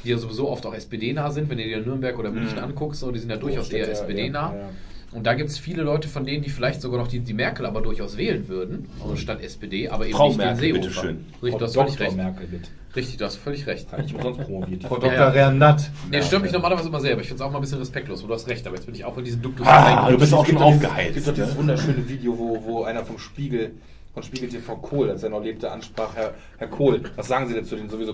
die 0.03 0.09
ja 0.09 0.17
sowieso 0.17 0.49
oft 0.49 0.65
auch 0.65 0.73
SPD-nah 0.73 1.31
sind, 1.31 1.49
wenn 1.49 1.57
du 1.57 1.63
dir 1.63 1.79
Nürnberg 1.79 2.17
oder 2.19 2.31
München 2.31 2.59
anguckst, 2.59 2.99
so, 2.99 3.11
die 3.11 3.19
sind 3.19 3.29
ja 3.29 3.37
durchaus 3.37 3.69
eher 3.69 3.89
SPD-nah. 3.89 4.53
ja, 4.53 4.59
ja. 4.59 4.69
Und 5.15 5.23
da 5.25 5.33
gibt 5.33 5.49
es 5.49 5.57
viele 5.57 5.83
Leute 5.83 6.07
von 6.09 6.25
denen, 6.25 6.43
die 6.43 6.49
vielleicht 6.49 6.81
sogar 6.81 6.99
noch 6.99 7.07
die, 7.07 7.19
die 7.19 7.33
Merkel 7.33 7.65
aber 7.65 7.81
durchaus 7.81 8.17
wählen 8.17 8.47
würden, 8.49 8.89
also 9.01 9.15
statt 9.15 9.41
SPD, 9.41 9.87
aber 9.89 10.05
eben 10.05 10.15
Frau 10.17 10.27
nicht 10.27 10.37
Merkel, 10.37 10.73
den 10.73 10.81
Seehofer. 10.83 11.01
bitteschön. 11.07 11.25
Richtig, 11.41 11.57
du 11.59 11.65
hast 11.65 11.73
Frau 11.75 11.83
völlig 11.83 11.99
recht. 12.01 12.15
Merkel 12.17 12.47
mit. 12.51 12.69
Richtig, 12.95 13.17
du 13.17 13.25
hast 13.25 13.35
völlig 13.37 13.67
recht. 13.67 13.91
Hat 13.91 13.99
nicht 14.03 14.13
umsonst 14.15 14.41
promoviert. 14.41 14.83
Frau 14.83 14.97
Dr. 14.97 15.13
ja. 15.13 15.27
Rernat. 15.29 15.89
Nee, 16.11 16.21
stört 16.21 16.43
mich 16.43 16.51
normalerweise 16.51 16.87
immer 16.89 16.99
selber. 17.01 17.21
Ich 17.21 17.27
finde 17.27 17.43
es 17.43 17.47
auch 17.47 17.51
mal 17.51 17.57
ein 17.59 17.61
bisschen 17.61 17.79
respektlos. 17.79 18.25
Du 18.25 18.33
hast 18.33 18.47
recht, 18.47 18.65
aber 18.67 18.75
jetzt 18.75 18.85
bin 18.85 18.95
ich 18.95 19.03
auch 19.05 19.17
in 19.17 19.23
diesen 19.25 19.41
Duktus 19.41 19.65
Ah, 19.67 20.09
du 20.09 20.17
bist 20.17 20.33
auch 20.33 20.45
schon 20.45 20.55
Es 20.55 20.61
gibt 20.61 20.61
doch 20.61 20.67
dieses- 20.71 20.85
aufgeheizt. 20.85 21.09
Es 21.09 21.15
gibt 21.15 21.27
doch 21.27 21.33
dieses 21.33 21.51
ne? 21.53 21.57
wunderschöne 21.59 22.07
Video, 22.09 22.37
wo, 22.37 22.63
wo 22.63 22.83
einer 22.83 23.03
vom 23.05 23.17
Spiegel, 23.19 23.71
von 24.15 24.23
Spiegel 24.23 24.49
TV 24.49 24.75
Kohl, 24.77 25.09
als 25.11 25.21
er 25.23 25.29
noch 25.29 25.43
lebte, 25.43 25.69
ansprach, 25.71 26.15
Herr, 26.15 26.33
Herr 26.57 26.67
Kohl, 26.69 27.01
was 27.17 27.27
sagen 27.27 27.47
Sie 27.47 27.53
denn 27.53 27.65
zu 27.65 27.75
den 27.75 27.89
sowieso, 27.89 28.13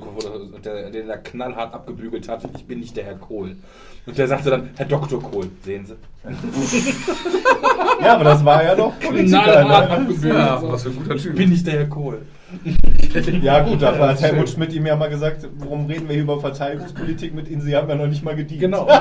der, 0.66 0.90
den 0.90 1.08
er 1.10 1.18
knallhart 1.20 1.74
abgebügelt 1.74 2.28
hat, 2.28 2.42
ich 2.58 2.66
bin 2.66 2.80
nicht 2.80 2.98
der 2.98 3.06
Herr 3.06 3.16
Kohl. 3.16 3.56
Und 4.08 4.18
der 4.18 4.28
sagte 4.28 4.50
dann, 4.50 4.72
Herr 4.76 4.88
Dr. 4.88 5.22
Kohl, 5.22 5.48
sehen 5.64 5.86
Sie. 5.86 5.96
Ja, 8.02 8.16
aber 8.16 8.24
das 8.24 8.44
war 8.44 8.64
ja 8.64 8.74
doch 8.76 9.00
Politiker. 9.00 9.42
Knallhart 9.44 9.90
Ne? 9.90 9.96
abgebügelt. 9.98 10.34
Ja, 10.34 10.60
was 10.64 10.84
für 10.84 10.90
ein 10.90 10.96
guter 10.96 11.16
Ich 11.16 11.22
Typ. 11.22 11.36
bin 11.36 11.50
nicht 11.52 11.68
der 11.68 11.74
Herr 11.76 11.86
Kohl. 11.88 12.22
Ja 13.42 13.60
gut, 13.60 13.82
dafür 13.82 14.10
hat 14.10 14.22
Helmut 14.22 14.50
Schmidt 14.50 14.74
ihm 14.74 14.86
ja 14.86 14.96
mal 14.96 15.10
gesagt, 15.10 15.48
warum 15.58 15.86
reden 15.86 16.08
wir 16.08 16.14
hier 16.14 16.24
über 16.24 16.40
Verteidigungspolitik 16.40 17.34
mit 17.34 17.50
Ihnen? 17.50 17.62
Sie 17.62 17.76
haben 17.76 17.90
ja 17.90 17.96
noch 17.96 18.08
nicht 18.08 18.24
mal 18.24 18.36
gedient. 18.36 18.62
Genau. 18.62 18.88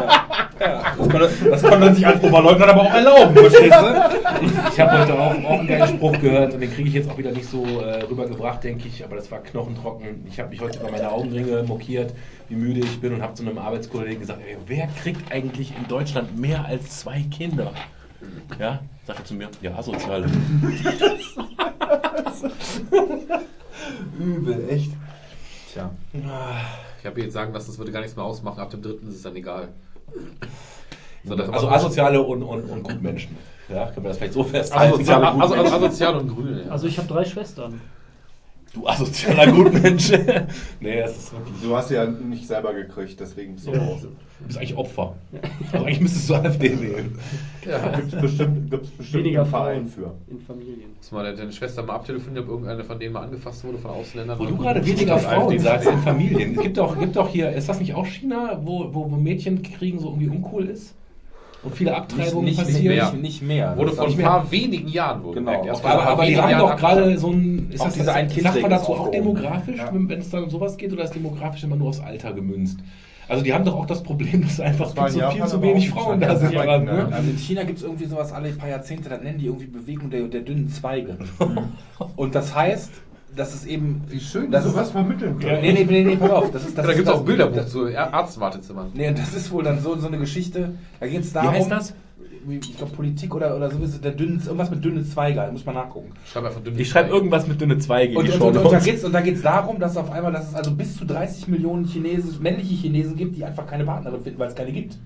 Ja. 0.60 0.82
Ja, 0.92 1.18
das, 1.18 1.62
konnte 1.62 1.78
man 1.78 1.94
sich 1.94 2.06
als 2.06 2.22
Oberleutnant 2.22 2.70
aber 2.70 2.82
auch 2.82 2.92
erlauben, 2.92 3.34
verstehst 3.34 3.72
du? 3.72 4.68
Ich 4.70 4.78
habe 4.78 4.98
heute 4.98 5.14
auch, 5.14 5.30
auch 5.30 5.58
einen 5.58 5.66
geilen 5.66 5.88
Spruch 5.88 6.20
gehört 6.20 6.52
und 6.52 6.60
den 6.60 6.70
kriege 6.70 6.86
ich 6.86 6.94
jetzt 6.94 7.10
auch 7.10 7.16
wieder 7.16 7.32
nicht 7.32 7.48
so 7.48 7.64
äh, 7.64 8.02
rübergebracht, 8.02 8.62
denke 8.62 8.86
ich, 8.86 9.02
aber 9.02 9.16
das 9.16 9.30
war 9.30 9.38
knochentrocken. 9.38 10.26
Ich 10.28 10.38
habe 10.38 10.50
mich 10.50 10.60
heute 10.60 10.78
über 10.80 10.90
meine 10.90 11.10
Augenringe 11.10 11.62
mokiert, 11.62 12.12
wie 12.50 12.56
müde 12.56 12.80
ich 12.80 13.00
bin 13.00 13.14
und 13.14 13.22
habe 13.22 13.32
zu 13.32 13.42
einem 13.42 13.56
Arbeitskollegen 13.56 14.20
gesagt, 14.20 14.40
ey, 14.46 14.58
wer 14.66 14.86
kriegt 15.02 15.32
eigentlich 15.32 15.72
in 15.74 15.88
Deutschland 15.88 16.38
mehr 16.38 16.66
als 16.66 17.00
zwei 17.00 17.24
Kinder? 17.30 17.72
Ja, 18.58 18.80
sagte 19.06 19.24
zu 19.24 19.34
mir, 19.34 19.48
ja, 19.62 19.74
asoziale. 19.76 20.26
Übel, 24.18 24.68
echt. 24.68 24.92
Tja. 25.72 25.90
Ich 26.12 27.06
habe 27.06 27.20
jetzt 27.22 27.32
sagen 27.32 27.52
lassen, 27.52 27.68
das 27.70 27.78
würde 27.78 27.92
gar 27.92 28.00
nichts 28.00 28.16
mehr 28.16 28.24
ausmachen. 28.24 28.60
Ab 28.60 28.70
dem 28.70 28.82
dritten 28.82 29.08
ist 29.08 29.16
es 29.16 29.22
dann 29.22 29.36
egal. 29.36 29.68
So, 31.24 31.34
das- 31.36 31.48
Also 31.50 31.68
asoziale 31.68 32.20
und, 32.20 32.42
und, 32.42 32.64
und 32.64 32.82
Gutmenschen. 32.82 33.36
Ja, 33.68 33.86
können 33.86 34.04
wir 34.04 34.08
das 34.10 34.18
vielleicht 34.18 34.32
so 34.34 34.42
festhalten? 34.42 34.94
Asozial, 34.94 35.24
also, 35.24 35.54
also, 35.54 35.76
asozial 35.76 36.16
und 36.16 36.28
grün. 36.28 36.60
Ja. 36.66 36.72
Also 36.72 36.86
ich 36.88 36.98
habe 36.98 37.06
drei 37.08 37.24
Schwestern. 37.24 37.80
Du 38.72 38.86
asozialer 38.86 39.50
Gutmensch. 39.50 40.10
nee, 40.80 41.00
das 41.00 41.16
ist 41.16 41.32
wirklich. 41.32 41.54
Du 41.60 41.76
hast 41.76 41.90
ja 41.90 42.06
nicht 42.06 42.46
selber 42.46 42.72
gekriegt, 42.72 43.18
deswegen 43.18 43.54
bist 43.54 43.66
du 43.66 43.72
Ja. 43.72 43.78
raus. 43.82 44.02
Du 44.02 44.46
bist 44.46 44.58
eigentlich 44.58 44.76
Opfer. 44.76 45.16
Also 45.72 45.84
eigentlich 45.84 46.00
müsstest 46.00 46.30
du 46.30 46.34
AfD 46.34 46.80
wählen. 46.80 47.18
Gibt 47.62 48.14
es 48.14 48.20
bestimmt, 48.20 48.70
gibt's 48.70 48.90
bestimmt 48.90 49.24
Weniger 49.24 49.40
einen 49.42 49.50
Verein 49.50 49.88
Frauen 49.88 50.14
für. 50.26 50.32
in 50.32 50.40
Familien. 50.40 50.90
Muss 50.96 51.10
mal 51.12 51.36
deine 51.36 51.52
Schwester 51.52 51.82
mal 51.82 51.94
abtelefonieren, 51.94 52.44
ob 52.44 52.50
irgendeine 52.50 52.84
von 52.84 52.98
denen 53.00 53.12
mal 53.12 53.24
angefasst 53.24 53.64
wurde 53.64 53.78
von 53.78 53.90
Ausländern. 53.90 54.38
Wo 54.38 54.46
du 54.46 54.56
gerade 54.56 54.86
weniger 54.86 55.18
Frauen 55.18 55.58
sagst 55.58 55.88
in 55.88 55.98
Familien. 55.98 56.54
Es 56.56 56.62
gibt 56.62 56.76
doch, 56.78 56.96
gibt 56.98 57.16
doch 57.16 57.28
hier, 57.28 57.50
ist 57.50 57.68
das 57.68 57.80
nicht 57.80 57.94
auch 57.94 58.06
China, 58.06 58.60
wo, 58.62 58.88
wo 58.92 59.06
Mädchen 59.08 59.62
kriegen 59.62 59.98
so 59.98 60.10
irgendwie 60.10 60.28
uncool 60.28 60.66
ist? 60.68 60.94
Und 61.62 61.74
viele 61.74 61.94
Abtreibungen 61.94 62.46
Nicht, 62.46 62.58
nicht, 62.58 62.66
passieren? 62.72 62.94
mehr. 62.96 63.10
nicht, 63.12 63.22
nicht 63.22 63.42
mehr. 63.42 63.76
Wurde 63.76 63.88
Das 63.90 63.96
vor 63.96 64.06
hab 64.06 64.12
ein 64.18 64.22
paar 64.24 64.50
wenigen 64.50 64.88
Jahren 64.88 65.22
wohl 65.22 65.34
Genau. 65.34 65.50
gemerkt. 65.50 65.66
Erst 65.66 65.84
Aber- 65.84 66.02
ein 66.02 66.08
Aber 66.08 66.26
die 66.26 66.36
haben 66.40 66.58
doch 66.58 66.76
gerade 66.76 67.18
so 67.18 67.30
ein. 67.30 67.70
Ist 67.70 67.84
das, 67.84 67.92
diese 67.94 68.06
das, 68.06 68.42
sagt 68.42 68.62
man 68.62 68.70
dazu 68.70 68.92
auch 68.92 69.10
demografisch, 69.10 69.76
Ja. 69.76 69.90
wenn 69.92 70.10
es 70.20 70.30
dann 70.30 70.44
um 70.44 70.50
sowas 70.50 70.76
geht, 70.78 70.92
oder 70.92 71.04
ist 71.04 71.14
demografisch 71.14 71.62
immer 71.64 71.76
nur 71.76 71.88
aufs 71.88 72.00
Alter 72.00 72.32
gemünzt? 72.32 72.78
Also 73.28 73.44
die 73.44 73.52
haben 73.54 73.64
doch 73.64 73.76
auch 73.76 73.86
das 73.86 74.02
Problem, 74.02 74.42
dass 74.46 74.58
einfach 74.58 74.90
in 74.96 75.12
viel, 75.12 75.20
zu, 75.22 75.30
viel 75.30 75.46
zu 75.46 75.62
wenig 75.62 75.90
Frauen 75.90 76.18
da 76.18 76.34
sind. 76.34 76.52
dran, 76.54 76.66
weit, 76.66 76.84
ne? 76.84 77.08
Also 77.12 77.30
in 77.30 77.36
China 77.36 77.62
gibt 77.64 77.78
es 77.78 77.84
irgendwie 77.84 78.06
sowas 78.06 78.32
alle 78.32 78.50
paar 78.52 78.68
Jahrzehnte, 78.68 79.08
das 79.08 79.20
nennen 79.22 79.38
die 79.38 79.46
irgendwie 79.46 79.66
Bewegung 79.66 80.10
der, 80.10 80.22
der 80.22 80.40
dünnen 80.40 80.68
Zweige. 80.68 81.16
Und 82.16 82.34
das 82.34 82.54
heißt, 82.54 82.90
das 83.36 83.54
ist 83.54 83.66
eben. 83.66 84.02
Wie 84.08 84.20
schön, 84.20 84.50
das 84.50 84.64
dass 84.64 84.70
ist 84.72 84.76
du 84.76 84.80
was 84.80 84.90
vermitteln 84.90 85.36
Nee, 85.38 85.46
kannst. 85.46 85.62
nee, 85.62 85.84
nee, 85.88 86.04
nee, 86.04 86.16
pass 86.16 86.30
auf. 86.30 86.50
Das 86.50 86.64
ist, 86.66 86.76
das 86.76 86.84
da 86.84 86.90
ist 86.90 86.96
gibt 86.96 87.08
es 87.08 87.14
auch 87.14 87.24
Bilderbuch 87.24 87.66
zu 87.66 87.86
Arztwartezimmern. 87.96 88.90
Nee, 88.94 89.08
und 89.08 89.18
das 89.18 89.34
ist 89.34 89.50
wohl 89.50 89.62
dann 89.64 89.80
so, 89.80 89.96
so 89.96 90.06
eine 90.08 90.18
Geschichte. 90.18 90.74
Da 90.98 91.06
geht 91.06 91.20
es 91.22 91.30
Wie 91.30 91.34
darum. 91.34 91.50
heißt 91.54 91.70
das? 91.70 91.94
Ich 92.48 92.76
glaube 92.78 92.92
Politik 92.92 93.34
oder, 93.34 93.54
oder 93.54 93.70
so 93.70 93.78
ist 93.80 93.94
es 93.94 94.00
der 94.00 94.12
dünnen, 94.12 94.40
irgendwas 94.42 94.70
mit 94.70 94.82
dünnen 94.82 95.04
Zweige, 95.04 95.46
muss 95.52 95.66
man 95.66 95.74
nachgucken. 95.74 96.12
Schreib 96.24 96.44
einfach 96.46 96.62
dünne 96.62 96.80
Ich 96.80 96.88
schreibe 96.88 97.10
irgendwas 97.10 97.46
mit 97.46 97.60
dünne 97.60 97.76
Zweige. 97.78 98.18
Und, 98.18 98.30
und, 98.30 98.40
und, 98.40 98.56
und 98.56 98.72
da 98.72 98.78
geht's 98.78 99.04
und 99.04 99.12
da 99.12 99.20
geht's 99.20 99.42
darum, 99.42 99.78
dass 99.78 99.96
auf 99.98 100.10
einmal, 100.10 100.32
dass 100.32 100.48
es 100.48 100.54
also 100.54 100.70
bis 100.70 100.96
zu 100.96 101.04
30 101.04 101.48
Millionen 101.48 101.84
Chinesen, 101.84 102.40
männliche 102.42 102.74
Chinesen 102.74 103.16
gibt, 103.16 103.36
die 103.36 103.44
einfach 103.44 103.66
keine 103.66 103.84
Partnerin 103.84 104.22
finden, 104.22 104.38
weil 104.38 104.48
es 104.48 104.54
keine 104.54 104.72
gibt. 104.72 104.96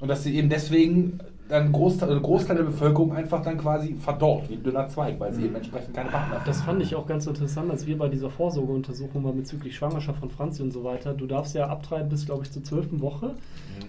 Und 0.00 0.08
dass 0.08 0.24
sie 0.24 0.34
eben 0.36 0.48
deswegen 0.48 1.20
dann 1.48 1.72
Großteil, 1.72 2.08
also 2.08 2.20
Großteil 2.22 2.56
der 2.56 2.62
Bevölkerung 2.64 3.14
einfach 3.14 3.42
dann 3.42 3.58
quasi 3.58 3.94
verdorrt, 3.94 4.48
wie 4.48 4.54
ein 4.54 4.62
dünner 4.62 4.88
Zweig, 4.88 5.20
weil 5.20 5.32
sie 5.34 5.44
eben 5.44 5.54
entsprechend 5.54 5.94
keine 5.94 6.08
Partner 6.08 6.40
Das 6.46 6.62
fand 6.62 6.82
ich 6.82 6.94
auch 6.96 7.06
ganz 7.06 7.26
interessant, 7.26 7.70
als 7.70 7.86
wir 7.86 7.98
bei 7.98 8.08
dieser 8.08 8.30
Vorsorgeuntersuchung 8.30 9.22
waren 9.24 9.36
bezüglich 9.36 9.76
Schwangerschaft 9.76 10.18
von 10.20 10.30
Franzi 10.30 10.62
und 10.62 10.70
so 10.72 10.84
weiter. 10.84 11.12
Du 11.12 11.26
darfst 11.26 11.54
ja 11.54 11.66
abtreiben 11.68 12.08
bis, 12.08 12.24
glaube 12.24 12.44
ich, 12.44 12.50
zur 12.50 12.64
zwölften 12.64 13.00
Woche. 13.02 13.30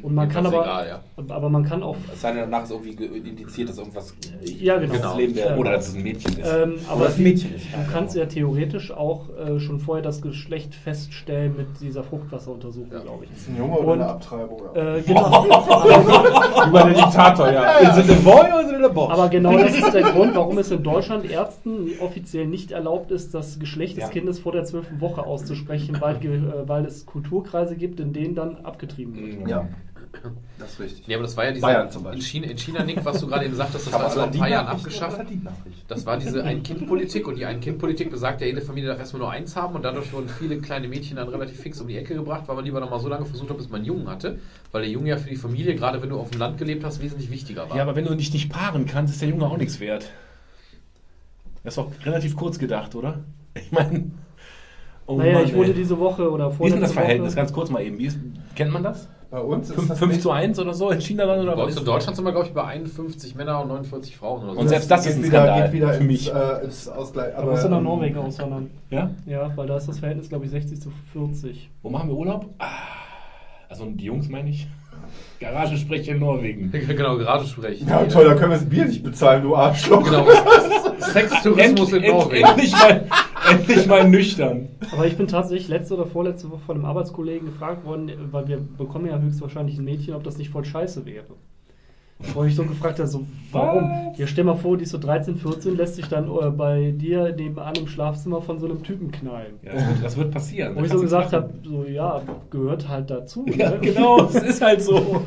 Und 0.01 0.15
man 0.15 0.27
kann 0.29 0.45
ist 0.45 0.51
aber, 0.53 0.63
egal, 0.63 0.87
ja. 0.87 1.23
aber 1.35 1.47
man 1.49 1.63
kann 1.63 1.81
auch, 1.83 1.95
Es 2.11 2.21
sei 2.21 2.31
denn, 2.31 2.41
danach 2.41 2.63
ist 2.63 2.71
irgendwie 2.71 2.95
ge- 2.95 3.07
indiziert, 3.17 3.69
dass 3.69 3.77
irgendwas 3.77 4.13
ja 4.43 4.77
genau. 4.77 4.93
das 4.95 5.15
Leben 5.15 5.33
der. 5.35 5.57
Oder 5.57 5.71
dass 5.73 5.89
es 5.89 5.95
ein 5.95 6.03
Mädchen 6.03 6.37
ist. 6.39 6.51
Ähm, 6.53 6.73
aber 6.89 7.05
das 7.05 7.17
Mädchen 7.17 7.53
ist, 7.55 7.65
ja, 7.71 7.77
du 7.83 7.91
kannst 7.91 8.13
genau. 8.15 8.25
ja 8.25 8.29
theoretisch 8.31 8.91
auch 8.91 9.29
äh, 9.29 9.59
schon 9.59 9.79
vorher 9.79 10.03
das 10.03 10.21
Geschlecht 10.21 10.73
feststellen 10.75 11.55
mit 11.55 11.67
dieser 11.81 12.03
Fruchtwasseruntersuchung, 12.03 12.91
Ja. 12.91 12.99
glaube 12.99 13.25
ich. 13.25 13.31
Ist 13.31 13.47
ein 13.47 13.57
Junge 13.57 13.77
oder 13.77 13.87
Und- 13.93 14.01
eine 14.01 14.09
Abtreibung? 14.09 14.61
Äh, 14.75 15.01
genau. 15.01 15.45
Über 16.67 16.83
den 16.83 16.95
Diktator, 16.95 17.51
ja. 17.63 17.97
Is 17.99 18.05
it 18.09 18.09
a 18.11 18.21
boy 18.21 18.51
or 18.53 18.61
is 18.61 18.71
it 18.71 18.83
a 18.83 18.87
boy? 18.89 19.11
Aber 19.11 19.29
genau 19.29 19.57
das 19.57 19.75
ist 19.75 19.93
der 19.93 20.03
Grund, 20.03 20.35
warum 20.35 20.57
es 20.57 20.71
in 20.71 20.83
Deutschland 20.83 21.29
Ärzten 21.29 21.89
offiziell 21.99 22.47
nicht 22.47 22.71
erlaubt 22.71 23.11
ist, 23.11 23.33
das 23.33 23.59
Geschlecht 23.59 23.97
des 23.97 24.03
Ja. 24.05 24.09
Kindes 24.09 24.39
vor 24.39 24.51
der 24.51 24.63
zwölften 24.63 24.99
Woche 25.01 25.25
auszusprechen, 25.25 25.97
weil, 25.99 26.15
äh, 26.17 26.67
weil 26.67 26.85
es 26.85 27.05
Kulturkreise 27.05 27.75
gibt, 27.75 27.99
in 27.99 28.13
denen 28.13 28.35
dann 28.35 28.57
abgetrieben 28.63 29.15
wird. 29.15 29.47
ja. 29.49 29.67
Das 30.57 30.73
ist 30.73 30.79
richtig. 30.79 31.07
Nee, 31.07 31.15
aber 31.15 31.23
das 31.23 31.35
war 31.35 31.45
ja 31.45 31.51
diese, 31.51 31.65
Bayern 31.65 31.91
zum 31.91 32.01
in 32.01 32.03
Beispiel. 32.05 32.23
China, 32.23 32.47
in 32.47 32.57
China, 32.57 32.83
Nick, 32.83 33.03
was 33.03 33.19
du 33.19 33.27
gerade 33.27 33.45
eben 33.45 33.55
sagtest, 33.55 33.87
das 33.87 33.93
war 33.93 34.09
vor 34.09 34.23
ein 34.23 34.31
die 34.31 34.37
paar 34.37 34.49
Jahren 34.49 34.67
abgeschafft. 34.67 35.21
Das 35.87 36.05
war 36.05 36.17
diese 36.17 36.43
Ein-Kind-Politik 36.43 37.27
und 37.27 37.37
die 37.37 37.45
Ein-Kind-Politik 37.45 38.09
besagt 38.09 38.41
ja, 38.41 38.47
jede 38.47 38.61
Familie 38.61 38.89
darf 38.89 38.99
erstmal 38.99 39.21
nur 39.21 39.31
eins 39.31 39.55
haben 39.55 39.75
und 39.75 39.83
dadurch 39.83 40.11
wurden 40.13 40.29
viele 40.29 40.59
kleine 40.59 40.87
Mädchen 40.87 41.17
dann 41.17 41.27
relativ 41.29 41.59
fix 41.59 41.81
um 41.81 41.87
die 41.87 41.97
Ecke 41.97 42.15
gebracht, 42.15 42.43
weil 42.47 42.55
man 42.55 42.65
lieber 42.65 42.79
noch 42.79 42.89
mal 42.89 42.99
so 42.99 43.09
lange 43.09 43.25
versucht 43.25 43.49
hat, 43.49 43.57
bis 43.57 43.69
man 43.69 43.77
einen 43.77 43.85
Jungen 43.85 44.09
hatte, 44.09 44.39
weil 44.71 44.83
der 44.83 44.91
Junge 44.91 45.09
ja 45.09 45.17
für 45.17 45.29
die 45.29 45.35
Familie, 45.35 45.75
gerade 45.75 46.01
wenn 46.01 46.09
du 46.09 46.19
auf 46.19 46.31
dem 46.31 46.39
Land 46.39 46.57
gelebt 46.57 46.83
hast, 46.83 47.01
wesentlich 47.01 47.29
wichtiger 47.29 47.69
war. 47.69 47.75
Ja, 47.75 47.83
aber 47.83 47.95
wenn 47.95 48.05
du 48.05 48.15
dich 48.15 48.31
nicht 48.33 48.49
paaren 48.49 48.85
kannst, 48.85 49.13
ist 49.13 49.21
der 49.21 49.29
Junge 49.29 49.45
auch 49.45 49.57
nichts 49.57 49.79
wert. 49.79 50.09
Das 51.63 51.73
ist 51.73 51.77
doch 51.77 51.91
relativ 52.05 52.35
kurz 52.35 52.59
gedacht, 52.59 52.95
oder? 52.95 53.23
Ich 53.55 53.71
meine. 53.71 54.11
Oh 55.07 55.17
naja, 55.17 55.33
Mann, 55.33 55.45
ich 55.45 55.53
wurde 55.53 55.69
ey. 55.69 55.75
diese 55.75 55.99
Woche 55.99 56.29
oder 56.29 56.57
Wie 56.59 56.65
ist 56.65 56.73
denn 56.73 56.81
das 56.81 56.93
Verhältnis? 56.93 57.31
Woche, 57.31 57.35
Ganz 57.35 57.53
kurz 57.53 57.69
mal 57.69 57.83
eben. 57.83 57.97
Wie 57.97 58.05
ist, 58.05 58.17
kennt 58.55 58.71
man 58.71 58.83
das? 58.83 59.07
Bei 59.35 59.41
uns 59.41 59.69
ist 59.69 59.75
5, 59.75 59.87
das 59.89 59.99
5 59.99 60.11
nicht- 60.13 60.21
zu 60.21 60.31
1 60.31 60.59
oder 60.59 60.73
so 60.73 60.89
in 60.91 61.01
China 61.01 61.25
dann? 61.25 61.41
Oder 61.41 61.57
was 61.57 61.71
ist 61.71 61.79
in 61.79 61.85
Deutschland 61.85 62.15
sind 62.15 62.23
wir, 62.23 62.31
glaube 62.31 62.47
ich, 62.47 62.53
bei 62.53 62.63
51 62.63 63.35
Männer 63.35 63.61
und 63.61 63.67
49 63.67 64.15
Frauen 64.15 64.43
oder 64.43 64.53
so. 64.53 64.59
Und 64.61 64.69
selbst 64.69 64.89
das 64.89 65.05
ist 65.05 65.07
geht 65.07 65.15
ein 65.17 65.23
wieder, 65.25 65.43
Skandal 65.43 65.63
geht 65.63 65.73
wieder 65.73 65.89
für 65.89 66.03
ins, 66.03 66.07
mich. 66.07 66.33
Äh, 66.33 66.63
ins 66.63 66.87
Ausgleich. 66.87 67.33
Da 67.35 67.41
musst 67.43 67.65
du 67.65 67.67
nach 67.67 67.77
ähm, 67.79 67.83
Norwegen 67.83 68.17
auswandern. 68.17 68.69
Ja? 68.91 69.09
Ja, 69.25 69.51
weil 69.57 69.67
da 69.67 69.75
ist 69.75 69.89
das 69.89 69.99
Verhältnis, 69.99 70.29
glaube 70.29 70.45
ich, 70.45 70.51
60 70.51 70.79
zu 70.79 70.89
40. 71.11 71.69
Wo 71.81 71.89
machen 71.89 72.07
wir 72.07 72.15
Urlaub? 72.15 72.45
Ah, 72.59 72.65
also 73.67 73.83
die 73.87 74.05
Jungs 74.05 74.29
meine 74.29 74.51
ich. 74.51 74.69
Garagensprecher 75.41 76.13
in 76.13 76.19
Norwegen. 76.19 76.71
genau, 76.87 77.17
gerade 77.17 77.43
sprechen. 77.45 77.89
Ja, 77.89 78.05
toll, 78.05 78.23
da 78.23 78.35
können 78.35 78.51
wir 78.51 78.57
das 78.57 78.69
Bier 78.69 78.85
nicht 78.85 79.03
bezahlen, 79.03 79.43
du 79.43 79.53
Arschloch. 79.53 80.01
Genau. 80.01 80.25
Sextourismus 80.99 81.91
in 81.91 82.03
Norwegen. 82.03 82.47
Endlich 82.47 82.71
mal, 82.71 83.05
endlich 83.51 83.87
mal 83.87 84.09
nüchtern. 84.09 84.69
Aber 84.91 85.05
ich 85.05 85.17
bin 85.17 85.27
tatsächlich 85.27 85.67
letzte 85.67 85.95
oder 85.95 86.05
vorletzte 86.05 86.49
Woche 86.49 86.61
von 86.65 86.77
einem 86.77 86.85
Arbeitskollegen 86.85 87.47
gefragt 87.47 87.85
worden, 87.85 88.11
weil 88.31 88.47
wir 88.47 88.57
bekommen 88.57 89.07
ja 89.07 89.19
höchstwahrscheinlich 89.19 89.77
ein 89.77 89.85
Mädchen, 89.85 90.13
ob 90.13 90.23
das 90.23 90.37
nicht 90.37 90.49
voll 90.49 90.65
scheiße 90.65 91.05
wäre. 91.05 91.35
Wo 92.33 92.45
ich 92.45 92.55
so 92.55 92.63
gefragt 92.63 92.99
habe, 92.99 93.09
so, 93.09 93.25
warum? 93.51 94.13
Ja, 94.15 94.25
stell 94.25 94.45
mal 94.45 94.55
vor, 94.55 94.77
die 94.77 94.83
ist 94.83 94.91
so 94.91 94.97
13, 94.97 95.35
14, 95.35 95.75
lässt 95.75 95.95
sich 95.95 96.07
dann 96.07 96.29
äh, 96.29 96.49
bei 96.49 96.91
dir 96.91 97.35
nebenan 97.35 97.75
im 97.75 97.87
Schlafzimmer 97.87 98.41
von 98.41 98.57
so 98.57 98.67
einem 98.67 98.83
Typen 98.83 99.11
knallen. 99.11 99.59
Ja, 99.61 99.73
das, 99.73 99.87
wird, 99.87 100.03
das 100.03 100.17
wird 100.17 100.31
passieren. 100.31 100.75
Wo 100.77 100.83
ich 100.85 100.91
so 100.91 101.01
gesagt 101.01 101.33
habe, 101.33 101.53
so, 101.65 101.83
ja, 101.83 102.21
gehört 102.49 102.87
halt 102.87 103.09
dazu. 103.09 103.45
Ja, 103.57 103.71
ne? 103.71 103.79
genau, 103.81 104.23
es 104.33 104.35
ist 104.35 104.61
halt 104.61 104.81
so. 104.81 105.23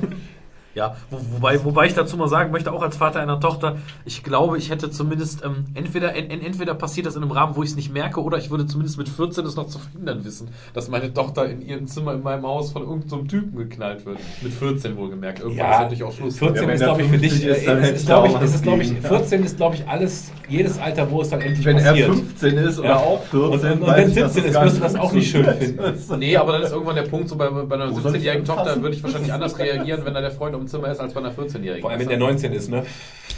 Ja, 0.79 0.95
wo, 1.11 1.19
wobei, 1.33 1.65
wobei 1.65 1.87
ich 1.87 1.95
dazu 1.95 2.17
mal 2.17 2.29
sagen 2.29 2.53
möchte, 2.53 2.73
auch 2.73 2.83
als 2.83 2.97
Vater 2.97 3.19
einer 3.19 3.41
Tochter, 3.41 3.79
ich 4.05 4.23
glaube, 4.23 4.59
ich 4.59 4.71
hätte 4.71 4.91
zumindest, 4.93 5.45
ähm, 5.45 5.65
entweder, 5.75 6.15
en, 6.15 6.31
en- 6.31 6.41
entweder 6.41 6.73
passiert 6.75 7.07
das 7.07 7.17
in 7.17 7.23
einem 7.23 7.33
Rahmen, 7.33 7.57
wo 7.57 7.65
ich 7.65 7.71
es 7.71 7.77
nicht 7.77 7.93
merke, 7.93 8.23
oder 8.23 8.39
ich 8.39 8.51
würde 8.53 8.65
zumindest 8.67 8.97
mit 8.97 9.09
14 9.09 9.45
es 9.45 9.57
noch 9.57 9.67
zu 9.67 9.81
verhindern 9.81 10.25
wissen, 10.25 10.49
dass 10.75 10.89
meine 10.89 11.13
Tochter 11.13 11.47
in 11.51 11.61
ihrem 11.67 11.89
Zimmer 11.89 12.15
in 12.15 12.23
meinem 12.23 12.47
Haus 12.47 12.71
von 12.71 12.83
irgendeinem 12.83 13.09
so 13.09 13.17
einem 13.17 13.27
Typen 13.29 13.59
geknallt 13.59 14.07
wird. 14.07 14.19
Mit 14.41 14.53
14 14.53 14.97
wohlgemerkt. 14.97 15.41
Irgendwann 15.41 15.67
ist 15.67 15.73
Ja, 15.73 15.81
natürlich 15.83 16.05
auch 16.05 16.13
Schluss. 16.13 16.39
14 16.39 16.55
Ja, 16.63 16.69
wenn 16.69 16.75
ist, 16.77 16.83
glaube 16.85 17.03
ich, 17.03 17.09
für 17.09 17.19
dich. 17.19 17.33
50 17.33 17.49
ist, 17.51 17.67
äh, 17.67 17.71
hätte 17.71 17.89
ist, 17.89 18.01
ich 18.03 18.07
glaub 18.07 18.29
ich, 18.29 18.37
auch 18.37 18.43
ist 18.43 18.55
es, 18.55 18.63
glaube 18.63 18.83
ich, 18.83 18.89
gegen. 18.91 19.03
14 19.03 19.45
ist, 19.45 19.57
glaube 19.57 19.75
ich, 19.75 19.89
alles, 19.89 20.31
jedes 20.49 20.79
Alter, 20.79 21.11
wo 21.11 21.23
es 21.23 21.31
dann 21.31 21.41
endlich 21.41 21.67
Wenn 21.67 21.79
er 21.79 21.91
passiert. 21.91 22.07
15 22.09 22.57
ist 22.59 22.79
oder 22.79 22.89
Ja. 22.89 22.97
auch 22.99 23.23
14, 23.25 23.41
Und- 23.73 23.81
und 23.83 23.87
weiß 23.89 23.97
wenn 23.97 24.09
ich, 24.11 24.15
dass 24.15 24.35
17 24.35 24.53
ist, 24.53 24.61
wirst 24.63 24.77
du 24.77 24.81
das 24.83 24.95
auch 24.95 25.13
nicht 25.13 25.29
schön 25.31 25.45
funktioniert. 25.45 26.19
Nee, 26.19 26.37
aber 26.37 26.53
dann 26.53 26.63
ist 26.63 26.71
irgendwann 26.73 26.95
der 26.95 27.03
Punkt, 27.03 27.29
so 27.29 27.35
bei, 27.37 27.49
bei 27.49 27.75
einer 27.75 27.91
Wo 27.91 27.99
soll 27.99 28.15
ich 28.15 28.23
17-jährigen 28.23 28.45
Tochter 28.47 28.81
würde 28.81 28.95
ich 28.95 29.03
wahrscheinlich 29.03 29.33
anders 29.33 29.59
reagieren, 29.59 30.03
wenn 30.05 30.15
da 30.15 30.21
der 30.21 30.31
Freund 30.31 30.55
im 30.55 30.68
Zimmer 30.69 30.91
ist, 30.91 31.01
als 31.01 31.13
bei 31.13 31.21
einer 31.21 31.33
14-jährigen. 31.33 31.81
Vor 31.81 31.91
allem, 31.91 32.01
wenn 32.01 32.09
der 32.09 32.19
19 32.19 32.53
ist, 32.53 32.69
ne? 32.69 32.85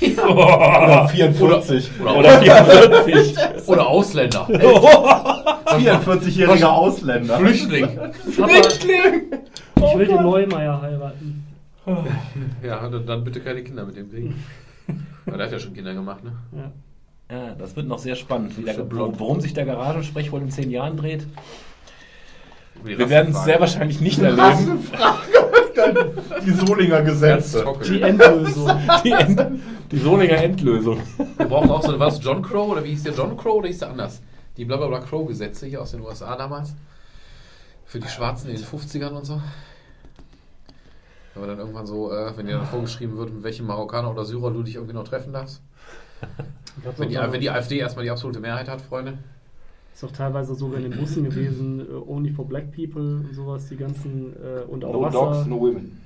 Oder 0.01 1.09
44. 1.09 1.90
Oder, 2.01 2.16
Oder 2.16 2.40
44. 2.40 3.36
oder 3.69 3.86
Ausländer. 3.86 4.47
44-jähriger 5.70 6.69
Ausländer. 6.69 7.39
Flüchtling. 7.39 7.89
Papa, 8.36 8.52
ich 8.57 9.98
will 9.98 10.07
den 10.07 10.23
Neumeier 10.23 10.81
heiraten. 10.81 11.47
Ja, 12.62 12.89
dann, 12.89 13.24
bitte 13.24 13.40
keine 13.40 13.65
Kinder 13.65 13.85
mit 13.85 13.97
dem 13.97 14.11
kriegen. 14.11 14.44
Weil 15.24 15.39
der 15.39 15.47
hat 15.47 15.52
ja 15.52 15.59
schon 15.59 15.74
Kinder 15.74 15.94
gemacht, 15.94 16.23
ne? 16.23 16.32
Ja. 16.52 16.70
Ja, 17.36 17.55
das 17.55 17.74
wird 17.77 17.86
noch 17.86 17.98
sehr 17.98 18.16
spannend, 18.16 18.57
wie 18.59 18.65
der, 18.65 18.77
worum 18.90 19.40
sich 19.40 19.55
der 19.55 19.65
Garagensprech 19.65 20.31
wohl 20.32 20.43
in 20.43 20.51
10 20.51 20.70
Jahren 20.70 20.97
dreht. 20.97 21.27
Wir 22.82 23.09
werden 23.09 23.32
es 23.35 23.44
sehr 23.44 23.61
wahrscheinlich 23.61 24.01
nicht 24.01 24.20
erleben. 24.20 24.85
Die 26.44 26.51
Solinger 26.51 27.02
Gesetze. 27.02 27.64
Die 27.86 28.02
Endlösung. 28.02 28.70
Die, 29.05 29.12
End, 29.12 29.40
die 29.90 29.98
Solinger 29.98 30.36
Endlösung. 30.36 31.01
Wir 31.36 31.47
brauchen 31.47 31.70
auch 31.70 31.82
so 31.82 31.98
was, 31.98 32.22
John 32.22 32.42
Crow 32.42 32.70
oder 32.70 32.84
wie 32.84 32.90
hieß 32.90 33.05
der 33.05 33.14
John 33.14 33.36
Crow 33.36 33.56
oder 33.56 33.68
hieß 33.68 33.78
der 33.78 33.90
anders? 33.90 34.20
Die 34.56 34.64
Blablabla 34.64 35.01
Crow-Gesetze 35.01 35.66
hier 35.66 35.80
aus 35.80 35.92
den 35.92 36.01
USA 36.01 36.36
damals. 36.36 36.74
Für 37.86 37.98
die 37.98 38.09
Schwarzen 38.09 38.51
in 38.51 38.56
den 38.56 38.64
50ern 38.64 39.10
und 39.10 39.24
so. 39.24 39.40
Aber 41.34 41.47
dann 41.47 41.59
irgendwann 41.59 41.86
so, 41.86 42.12
äh, 42.12 42.36
wenn 42.36 42.47
dir 42.47 42.59
dann 42.59 42.66
vorgeschrieben 42.66 43.16
wird, 43.16 43.32
mit 43.32 43.42
welchem 43.42 43.66
Marokkaner 43.66 44.10
oder 44.10 44.24
Syrer 44.24 44.51
du 44.51 44.62
dich 44.62 44.74
irgendwie 44.74 44.94
noch 44.94 45.05
treffen 45.05 45.32
darfst. 45.32 45.62
Wenn 46.97 47.09
die, 47.09 47.16
wenn 47.16 47.40
die 47.40 47.51
AfD 47.51 47.78
erstmal 47.78 48.05
die 48.05 48.10
absolute 48.10 48.40
Mehrheit 48.40 48.68
hat, 48.68 48.80
Freunde. 48.80 49.18
Ist 49.94 50.04
auch 50.04 50.12
teilweise 50.12 50.54
sogar 50.54 50.80
in 50.80 50.90
den 50.90 50.98
Bussen 51.00 51.24
gewesen, 51.24 51.80
äh, 51.80 51.84
only 52.10 52.30
for 52.30 52.46
black 52.46 52.72
people 52.74 53.02
und 53.02 53.34
sowas, 53.34 53.68
die 53.68 53.76
ganzen 53.76 54.32
äh, 54.36 54.62
und 54.68 54.84
auch 54.84 54.92
No 54.92 55.02
Wasser. 55.02 55.18
dogs, 55.18 55.46
no 55.46 55.60
women. 55.60 56.00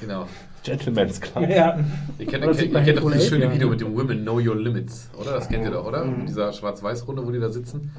Genau. 0.00 0.26
Gentleman's 0.62 1.20
Club. 1.20 1.48
Ja. 1.48 1.78
Ihr 2.18 2.26
kennt, 2.26 2.44
ihr 2.44 2.52
kennt, 2.52 2.72
ihr 2.72 2.82
kennt 2.82 2.98
doch 2.98 3.10
dieses 3.10 3.28
schöne 3.28 3.46
ja. 3.46 3.52
Video 3.54 3.68
mit 3.68 3.80
dem 3.80 3.96
Women 3.96 4.22
Know 4.22 4.38
Your 4.38 4.56
Limits, 4.56 5.08
oder? 5.18 5.32
Das 5.32 5.48
kennt 5.48 5.64
ihr 5.64 5.70
doch, 5.70 5.86
oder? 5.86 6.04
Mhm. 6.04 6.18
Mit 6.18 6.28
dieser 6.28 6.52
Schwarz-Weiß-Runde, 6.52 7.26
wo 7.26 7.30
die 7.30 7.40
da 7.40 7.48
sitzen. 7.48 7.90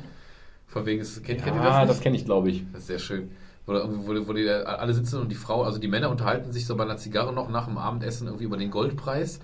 Von 0.68 0.86
wegen, 0.86 1.02
ist, 1.02 1.24
kennt, 1.24 1.44
kennt 1.44 1.56
ihr 1.58 1.64
das 1.64 1.74
Ja, 1.74 1.86
das 1.86 2.00
kenne 2.00 2.16
ich, 2.16 2.26
glaube 2.26 2.50
ich. 2.52 2.64
Das 2.72 2.82
ist 2.82 2.88
sehr 2.88 3.00
schön. 3.00 3.30
Irgendwie- 3.68 4.08
wo, 4.08 4.14
die- 4.14 4.28
wo 4.28 4.34
die 4.34 4.46
da 4.46 4.62
alle 4.64 4.94
sitzen 4.94 5.20
und 5.22 5.30
die 5.32 5.36
Frau, 5.36 5.64
also 5.64 5.78
die 5.80 5.88
Männer 5.88 6.10
unterhalten 6.10 6.52
sich 6.52 6.66
so 6.66 6.76
bei 6.76 6.84
einer 6.84 6.98
Zigarre 6.98 7.34
noch 7.34 7.50
nach 7.50 7.66
dem 7.68 7.78
Abendessen 7.78 8.26
irgendwie 8.28 8.46
über 8.46 8.58
den 8.58 8.72
Goldpreis. 8.72 9.40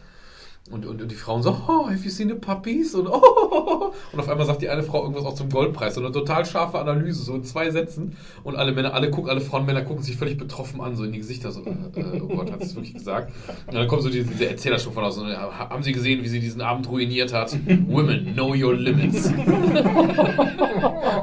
Und, 0.71 0.83
und, 0.83 0.99
und 0.99 1.11
die 1.11 1.15
Frauen 1.15 1.43
so, 1.43 1.51
oh, 1.51 1.87
have 1.87 2.03
you 2.03 2.09
seen 2.09 2.27
the 2.27 2.33
puppies? 2.33 2.95
Und, 2.95 3.05
oh, 3.07 3.93
und 4.11 4.19
auf 4.19 4.27
einmal 4.27 4.47
sagt 4.47 4.63
die 4.63 4.69
eine 4.69 4.81
Frau 4.81 5.03
irgendwas 5.03 5.23
auch 5.23 5.35
zum 5.35 5.49
Goldpreis. 5.49 5.93
So 5.93 6.01
eine 6.01 6.11
total 6.11 6.43
scharfe 6.43 6.79
Analyse, 6.79 7.23
so 7.23 7.35
in 7.35 7.43
zwei 7.43 7.69
Sätzen. 7.69 8.17
Und 8.43 8.55
alle 8.55 8.71
Männer, 8.71 8.95
alle 8.95 9.11
gucken, 9.11 9.29
alle 9.29 9.41
Frauen, 9.41 9.67
Männer 9.67 9.83
gucken 9.83 10.01
sich 10.01 10.17
völlig 10.17 10.39
betroffen 10.39 10.81
an, 10.81 10.95
so 10.95 11.03
in 11.03 11.11
die 11.11 11.19
Gesichter, 11.19 11.51
so, 11.51 11.61
äh, 11.61 11.99
äh, 11.99 12.19
oh 12.19 12.35
Gott, 12.35 12.51
hat 12.51 12.61
sie 12.61 12.69
es 12.69 12.75
wirklich 12.75 12.95
gesagt? 12.95 13.31
Und 13.67 13.75
dann 13.75 13.87
kommt 13.87 14.01
so 14.01 14.09
diese, 14.09 14.25
diese 14.25 14.49
Erzählerstufe 14.49 14.95
von 14.95 15.03
aus, 15.03 15.19
und, 15.19 15.27
haben 15.27 15.83
sie 15.83 15.91
gesehen, 15.91 16.23
wie 16.23 16.29
sie 16.29 16.39
diesen 16.39 16.61
Abend 16.61 16.89
ruiniert 16.89 17.31
hat? 17.31 17.55
Women, 17.87 18.33
know 18.33 18.55
your 18.55 18.73
limits. 18.73 19.31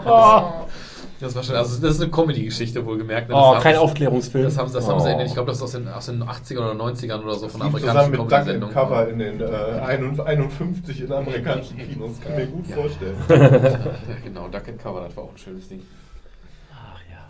Das 1.22 1.34
war 1.36 1.42
schon, 1.42 1.54
also 1.54 1.80
das 1.80 1.94
ist 1.94 2.02
eine 2.02 2.10
Comedy-Geschichte 2.10 2.84
wohlgemerkt. 2.84 3.28
ne? 3.28 3.34
Das 3.34 3.44
Oh, 3.44 3.58
kein 3.60 3.76
Aufklärungsfilm. 3.76 4.44
Das 4.44 4.58
haben, 4.58 4.72
das 4.72 4.88
haben 4.88 5.00
sie 5.00 5.10
in 5.12 5.18
den, 5.18 5.26
ich 5.26 5.32
Oh. 5.32 5.34
glaube, 5.36 5.48
das 5.48 5.58
ist 5.58 5.62
aus 5.62 5.72
den, 5.72 5.88
aus 5.88 6.06
den 6.06 6.22
80ern 6.22 6.58
oder 6.58 6.72
90ern 6.74 7.22
oder 7.22 7.34
so 7.34 7.48
von 7.48 7.60
der 7.60 7.68
Lief 7.70 7.76
amerikanischen 7.76 7.84
zusammen 7.86 8.10
mit 8.10 8.20
Duck 8.20 8.32
and 8.32 8.46
Comedy-Sendung. 8.46 8.70
Cover 8.72 9.08
in 9.08 9.18
den 9.18 9.40
äh, 9.40 9.80
51 9.80 11.00
in 11.02 11.12
amerikanischen 11.12 11.78
Kinos. 11.78 12.20
Kann 12.20 12.36
mir 12.36 12.46
gut 12.46 12.66
Ja. 12.68 12.76
vorstellen. 12.76 13.16
Ja, 13.28 14.16
genau, 14.24 14.48
Duck 14.48 14.68
and 14.68 14.78
Cover, 14.82 15.00
das 15.06 15.16
war 15.16 15.24
auch 15.24 15.30
ein 15.30 15.38
schönes 15.38 15.68
Ding. 15.68 15.82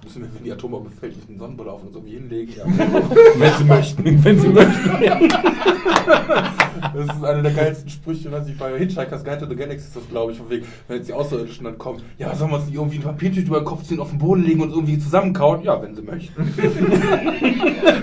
Müssen 0.05 0.23
wir, 0.23 0.35
wenn 0.35 0.43
die 0.45 0.51
Atombombe 0.53 0.91
fällt, 0.91 1.15
dem 1.29 1.39
Sonnenbrille 1.39 1.71
auf 1.71 1.85
uns 1.85 1.95
irgendwie 1.95 2.15
hinlegen? 2.15 2.53
Ja. 2.57 2.65
Wenn 3.37 3.53
sie 3.57 3.65
möchten. 3.65 4.05
Wenn 4.25 4.39
sie 4.41 4.49
möchten. 4.49 5.29
Das 6.95 7.05
ist 7.17 7.25
einer 7.25 7.43
der 7.43 7.53
geilsten 7.53 7.89
Sprüche, 7.89 8.33
was 8.33 8.49
ich 8.49 8.59
bei 8.59 8.77
Hitchhiker's 8.77 9.23
Guide 9.25 9.39
to 9.39 9.47
the 9.47 9.55
Galaxy 9.55 9.87
ist 9.87 9.95
das, 9.97 10.09
glaube 10.09 10.33
ich, 10.33 10.39
von 10.39 10.51
wegen, 10.51 10.67
wenn 10.89 10.97
jetzt 10.97 11.09
die 11.09 11.13
Außerirdischen 11.13 11.65
dann 11.65 11.79
kommen, 11.79 12.03
ja, 12.19 12.35
sollen 12.35 12.51
wir 12.51 12.57
uns 12.57 12.67
nicht 12.67 12.75
irgendwie 12.75 12.97
ein 12.97 13.03
Papiertüte 13.03 13.47
über 13.47 13.61
den 13.61 13.65
Kopf 13.65 13.85
ziehen, 13.85 14.01
auf 14.01 14.11
den 14.11 14.19
Boden 14.19 14.43
legen 14.45 14.61
und 14.61 14.71
irgendwie 14.71 14.99
zusammenkauen? 14.99 15.63
Ja, 15.63 15.81
wenn 15.81 15.95
sie 15.95 16.03
möchten. 16.03 16.43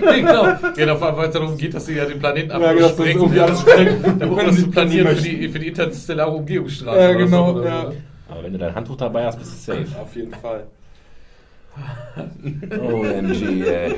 Nee, 0.02 0.20
genau. 0.22 0.46
Genau, 0.74 0.96
vor 0.96 1.08
allem, 1.08 1.16
weil 1.18 1.28
es 1.28 1.34
darum 1.34 1.56
geht, 1.56 1.74
dass 1.74 1.86
sie 1.86 1.94
ja 1.94 2.04
den 2.06 2.18
Planeten 2.18 2.50
Ja, 2.50 2.72
genau, 2.72 2.88
das 2.88 2.98
ist 2.98 3.06
irgendwie 3.06 3.40
alles 3.40 3.60
sprengen. 3.60 4.02
um 4.04 4.36
Wenn 4.36 4.46
das 4.46 4.56
sie- 4.56 4.62
zu 4.62 4.70
planieren 4.70 5.08
für 5.16 5.22
die, 5.22 5.48
für 5.48 5.58
die 5.58 5.68
interstellare 5.68 6.30
Umgehungsstraße. 6.30 7.00
Ja, 7.00 7.12
genau, 7.12 7.54
so, 7.54 7.62
ja. 7.64 7.82
so, 7.82 7.88
ne? 7.90 7.96
Aber 8.28 8.42
wenn 8.42 8.52
du 8.52 8.58
dein 8.58 8.74
Handtuch 8.74 8.96
dabei 8.96 9.26
hast, 9.26 9.38
bist 9.38 9.52
du 9.68 9.72
safe. 9.72 10.00
Auf 10.00 10.16
jeden 10.16 10.32
Fall. 10.32 10.66
OMG, 12.80 13.66
ey. 13.66 13.94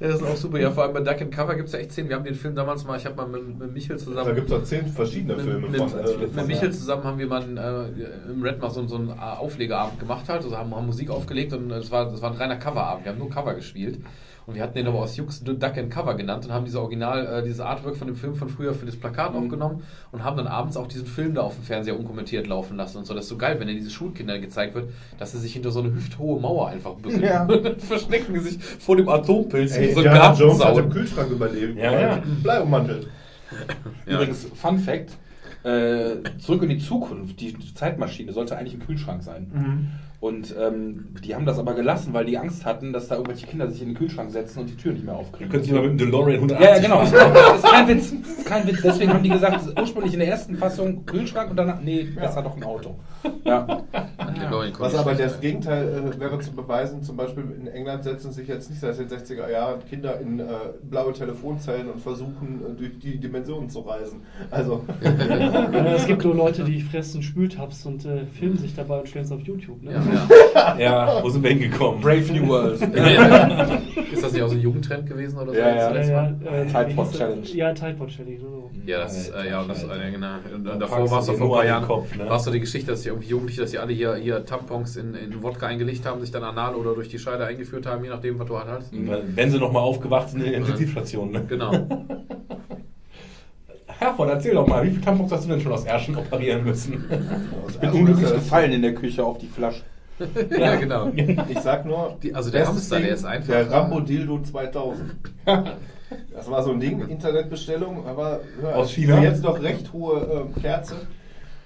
Ja, 0.00 0.08
das 0.08 0.20
ist 0.20 0.26
auch 0.26 0.36
super. 0.36 0.58
Ja, 0.58 0.70
vor 0.70 0.84
allem 0.84 0.92
bei 0.94 1.00
Duck 1.00 1.20
and 1.20 1.30
Cover 1.34 1.54
gibt 1.54 1.68
es 1.68 1.74
ja 1.74 1.80
echt 1.80 1.92
Szenen. 1.92 2.08
Wir 2.08 2.16
haben 2.16 2.24
den 2.24 2.34
Film 2.34 2.54
damals 2.54 2.84
mal, 2.84 2.96
ich 2.98 3.04
habe 3.04 3.16
mal 3.16 3.26
mit, 3.28 3.58
mit 3.58 3.72
Michel 3.72 3.98
zusammen. 3.98 4.28
Da 4.28 4.32
gibt 4.34 4.50
es 4.50 4.56
doch 4.56 4.64
zehn 4.64 4.86
verschiedene 4.86 5.34
mit, 5.36 5.44
Filme 5.44 5.68
mit, 5.68 5.76
von. 5.80 5.90
mit, 5.94 6.08
äh, 6.10 6.16
mit 6.18 6.32
von- 6.32 6.46
Michel 6.46 6.72
zusammen 6.72 7.04
haben 7.04 7.18
wir 7.18 7.26
mal 7.26 7.42
einen, 7.42 7.56
äh, 7.56 8.30
im 8.30 8.42
Red 8.42 8.60
mal 8.60 8.70
so, 8.70 8.86
so 8.86 8.96
einen 8.96 9.10
Auflegeabend 9.10 10.00
gemacht 10.00 10.28
halt, 10.28 10.42
also 10.42 10.56
haben, 10.56 10.74
haben 10.74 10.86
Musik 10.86 11.10
aufgelegt 11.10 11.52
und 11.52 11.70
es 11.70 11.90
war, 11.90 12.10
das 12.10 12.22
war 12.22 12.30
ein 12.30 12.36
reiner 12.36 12.56
Coverabend. 12.56 13.04
Wir 13.04 13.12
haben 13.12 13.18
nur 13.18 13.30
Cover 13.30 13.54
gespielt 13.54 13.98
und 14.50 14.56
wir 14.56 14.62
hatten 14.62 14.74
den 14.74 14.86
aber 14.88 14.98
aus 14.98 15.16
Jux 15.16 15.42
Duck 15.44 15.62
and 15.78 15.90
Cover 15.90 16.14
genannt 16.14 16.44
und 16.44 16.52
haben 16.52 16.64
diese 16.64 16.80
Original, 16.80 17.24
äh, 17.26 17.42
diese 17.44 17.64
Artwork 17.64 17.96
von 17.96 18.08
dem 18.08 18.16
Film 18.16 18.34
von 18.34 18.48
früher 18.48 18.74
für 18.74 18.84
das 18.84 18.96
Plakat 18.96 19.32
Mhm. 19.32 19.44
aufgenommen 19.44 19.82
und 20.12 20.24
haben 20.24 20.36
dann 20.36 20.48
abends 20.48 20.76
auch 20.76 20.86
diesen 20.88 21.06
Film 21.06 21.34
da 21.34 21.42
auf 21.42 21.54
dem 21.54 21.62
Fernseher 21.64 21.98
unkommentiert 21.98 22.46
laufen 22.48 22.76
lassen 22.76 22.98
und 22.98 23.06
so. 23.06 23.14
Das 23.14 23.24
ist 23.24 23.28
so 23.30 23.36
geil, 23.38 23.56
wenn 23.60 23.68
er 23.68 23.74
diese 23.74 23.90
Schulkinder 23.90 24.38
gezeigt 24.40 24.74
wird, 24.74 24.90
dass 25.18 25.32
sie 25.32 25.38
sich 25.38 25.52
hinter 25.52 25.70
so 25.70 25.80
eine 25.80 25.94
hüfthohe 25.94 26.40
Mauer 26.40 26.68
einfach 26.68 26.94
bücken. 26.94 27.22
Ja. 27.22 27.44
Und 27.46 27.64
dann 27.64 27.78
verstecken 27.78 28.34
sie 28.40 28.50
sich 28.50 28.62
vor 28.64 28.96
dem 28.96 29.08
Atompilz 29.08 29.76
Ey, 29.76 29.88
in 29.88 29.94
so 29.94 30.00
einem 30.00 30.08
Indiana 30.08 30.34
Jones 30.34 30.64
hat 30.64 30.76
im. 30.76 30.90
Kühlschrank 30.90 31.30
überlebt. 31.30 31.78
Ja, 31.78 32.00
ja. 32.00 32.22
Bleiummantelt. 32.42 33.06
Ja. 34.06 34.14
Übrigens, 34.14 34.46
Fun 34.54 34.78
Fact: 34.78 35.10
äh, 35.62 36.16
Zurück 36.38 36.62
in 36.62 36.70
die 36.70 36.78
Zukunft, 36.78 37.40
die 37.40 37.56
Zeitmaschine 37.74 38.32
sollte 38.32 38.56
eigentlich 38.56 38.74
im 38.74 38.86
Kühlschrank 38.86 39.22
sein. 39.22 39.90
Und 40.20 40.54
ähm, 40.60 41.14
die 41.24 41.34
haben 41.34 41.46
das 41.46 41.58
aber 41.58 41.72
gelassen, 41.72 42.12
weil 42.12 42.26
die 42.26 42.36
Angst 42.36 42.66
hatten, 42.66 42.92
dass 42.92 43.08
da 43.08 43.14
irgendwelche 43.14 43.46
Kinder 43.46 43.70
sich 43.70 43.80
in 43.80 43.88
den 43.88 43.94
Kühlschrank 43.94 44.30
setzen 44.30 44.60
und 44.60 44.66
die 44.68 44.76
Tür 44.76 44.92
nicht 44.92 45.04
mehr 45.04 45.16
aufkriegen. 45.16 45.50
Können 45.50 45.64
Sie 45.64 45.72
mal 45.72 45.80
mit 45.80 45.92
dem 45.92 45.98
DeLorean 45.98 46.34
180 46.34 46.68
Ja, 46.68 46.76
ja, 46.76 46.82
genau. 46.82 47.00
Das 47.34 47.56
ist 47.56 47.64
kein 47.64 47.88
Witz. 47.88 48.10
Das 48.10 48.30
ist 48.38 48.46
kein 48.46 48.66
Witz. 48.66 48.82
Deswegen 48.82 49.14
haben 49.14 49.22
die 49.22 49.30
gesagt, 49.30 49.60
ursprünglich 49.78 50.12
in 50.12 50.20
der 50.20 50.28
ersten 50.28 50.56
Fassung 50.56 51.06
Kühlschrank 51.06 51.50
und 51.50 51.56
danach, 51.56 51.80
nee, 51.80 52.02
besser 52.02 52.42
doch 52.42 52.54
ein 52.54 52.62
Auto. 52.64 52.96
Ja. 53.44 53.82
Was 54.78 54.94
aber 54.94 55.14
das. 55.14 55.40
Gegenteil 55.40 56.12
äh, 56.16 56.20
wäre 56.20 56.38
zu 56.40 56.52
beweisen, 56.52 57.02
zum 57.02 57.16
Beispiel 57.16 57.44
in 57.58 57.66
England 57.66 58.04
setzen 58.04 58.32
sich 58.32 58.48
jetzt 58.48 58.68
nicht 58.70 58.80
seit 58.80 58.98
den 58.98 59.08
60er 59.08 59.50
Jahren 59.50 59.80
Kinder 59.88 60.20
in 60.20 60.40
äh, 60.40 60.44
blaue 60.82 61.12
Telefonzellen 61.12 61.88
und 61.88 62.00
versuchen 62.00 62.60
äh, 62.66 62.78
durch 62.78 62.98
die 62.98 63.18
Dimensionen 63.18 63.70
zu 63.70 63.80
reisen. 63.80 64.22
Also, 64.50 64.84
es 65.96 66.06
gibt 66.06 66.24
nur 66.24 66.34
Leute, 66.34 66.64
die 66.64 66.80
fressen 66.80 67.22
Spültabs 67.22 67.86
und 67.86 68.04
äh, 68.04 68.24
filmen 68.26 68.58
sich 68.58 68.74
dabei 68.74 69.00
und 69.00 69.08
stellen 69.08 69.24
es 69.24 69.32
auf 69.32 69.40
YouTube. 69.42 69.82
Ne? 69.82 69.92
Ja, 69.92 70.76
ja. 70.76 70.78
Ja, 70.90 71.22
wo 71.22 71.28
sind 71.28 71.42
wir 71.42 71.50
hingekommen? 71.50 72.00
Brave 72.00 72.32
New 72.32 72.48
World. 72.48 72.80
Ist 74.12 74.22
das 74.22 74.32
nicht 74.32 74.42
auch 74.42 74.48
so 74.48 74.54
ein 74.54 74.60
Jugendtrend 74.60 75.06
gewesen 75.06 75.38
oder 75.38 75.52
so? 75.52 75.58
Ja, 75.58 75.68
ja. 75.68 75.94
Ja, 75.94 76.02
ja, 76.02 76.26
äh, 76.28 76.66
Tide 76.66 76.88
wie 76.88 76.94
Pod 76.94 77.06
hieß 77.06 77.12
das? 77.12 77.18
Challenge. 77.18 77.46
Ja, 77.54 77.72
Tide 77.72 77.94
Pod 77.94 78.08
Challenge, 78.08 78.36
genau. 78.36 78.59
Ja, 78.86 78.98
das 79.00 79.16
ist, 79.16 79.34
äh, 79.34 79.50
ja, 79.50 79.60
und 79.60 79.68
das, 79.68 79.82
äh, 79.84 80.10
genau. 80.10 80.36
Und 80.54 80.64
Dann 80.64 80.80
davor 80.80 80.98
packst 80.98 81.12
war 81.12 81.20
es 81.20 81.26
du 81.26 81.32
vor 81.34 81.46
ein 81.46 81.52
paar 81.52 81.64
Jahren, 81.64 81.86
Kopf, 81.86 82.16
ne? 82.16 82.28
war 82.28 82.36
es 82.36 82.44
so 82.44 82.50
die 82.50 82.60
Geschichte, 82.60 82.90
dass 82.90 83.02
die 83.02 83.08
irgendwie 83.08 83.28
Jugendliche, 83.28 83.62
dass 83.62 83.70
die 83.70 83.78
alle 83.78 83.92
hier, 83.92 84.14
hier 84.14 84.44
Tampons 84.44 84.96
in, 84.96 85.14
in 85.14 85.42
Wodka 85.42 85.66
eingelegt 85.66 86.06
haben, 86.06 86.20
sich 86.20 86.30
dann 86.30 86.44
anal 86.44 86.74
oder 86.74 86.94
durch 86.94 87.08
die 87.08 87.18
Scheide 87.18 87.44
eingeführt 87.44 87.86
haben, 87.86 88.04
je 88.04 88.10
nachdem, 88.10 88.38
was 88.38 88.46
du 88.46 88.58
halt 88.58 88.68
hast. 88.68 88.92
Wenn 88.92 89.50
sie 89.50 89.58
noch 89.58 89.72
mal 89.72 89.80
aufgewacht 89.80 90.30
sind 90.30 90.40
in 90.42 90.50
der 90.50 90.60
Intensivstation. 90.60 91.30
Ne? 91.30 91.44
Genau. 91.48 91.72
Herford, 93.86 94.30
erzähl 94.30 94.54
doch 94.54 94.66
mal, 94.66 94.82
wie 94.84 94.90
viele 94.90 95.02
Tampons 95.02 95.30
hast 95.30 95.44
du 95.44 95.50
denn 95.50 95.60
schon 95.60 95.72
aus 95.72 95.84
Ärschen 95.84 96.16
operieren 96.16 96.64
müssen? 96.64 97.04
Ich 97.68 97.78
bin 97.78 97.90
unglücklich 97.90 98.32
gefallen 98.32 98.72
in 98.72 98.82
der 98.82 98.94
Küche 98.94 99.24
auf 99.24 99.38
die 99.38 99.46
Flasche. 99.46 99.82
ja, 100.58 100.76
genau. 100.76 101.10
ich 101.48 101.58
sag 101.60 101.86
nur, 101.86 102.18
Die, 102.22 102.34
also 102.34 102.50
der 102.50 102.66
Hamster, 102.66 103.00
der 103.00 103.14
ist 103.14 103.24
einfach. 103.24 103.48
Der 103.48 103.70
Rambo 103.70 104.00
Dildo 104.00 104.42
2000. 104.42 105.14
Das 106.32 106.50
war 106.50 106.62
so 106.62 106.70
ein 106.70 106.80
Ding, 106.80 107.06
Internetbestellung, 107.08 108.06
aber 108.06 108.40
hör, 108.60 108.76
Aus 108.76 108.90
China? 108.92 109.22
jetzt 109.22 109.42
noch 109.42 109.60
recht 109.60 109.92
hohe 109.92 110.46
ähm, 110.54 110.60
Kerze, 110.60 111.06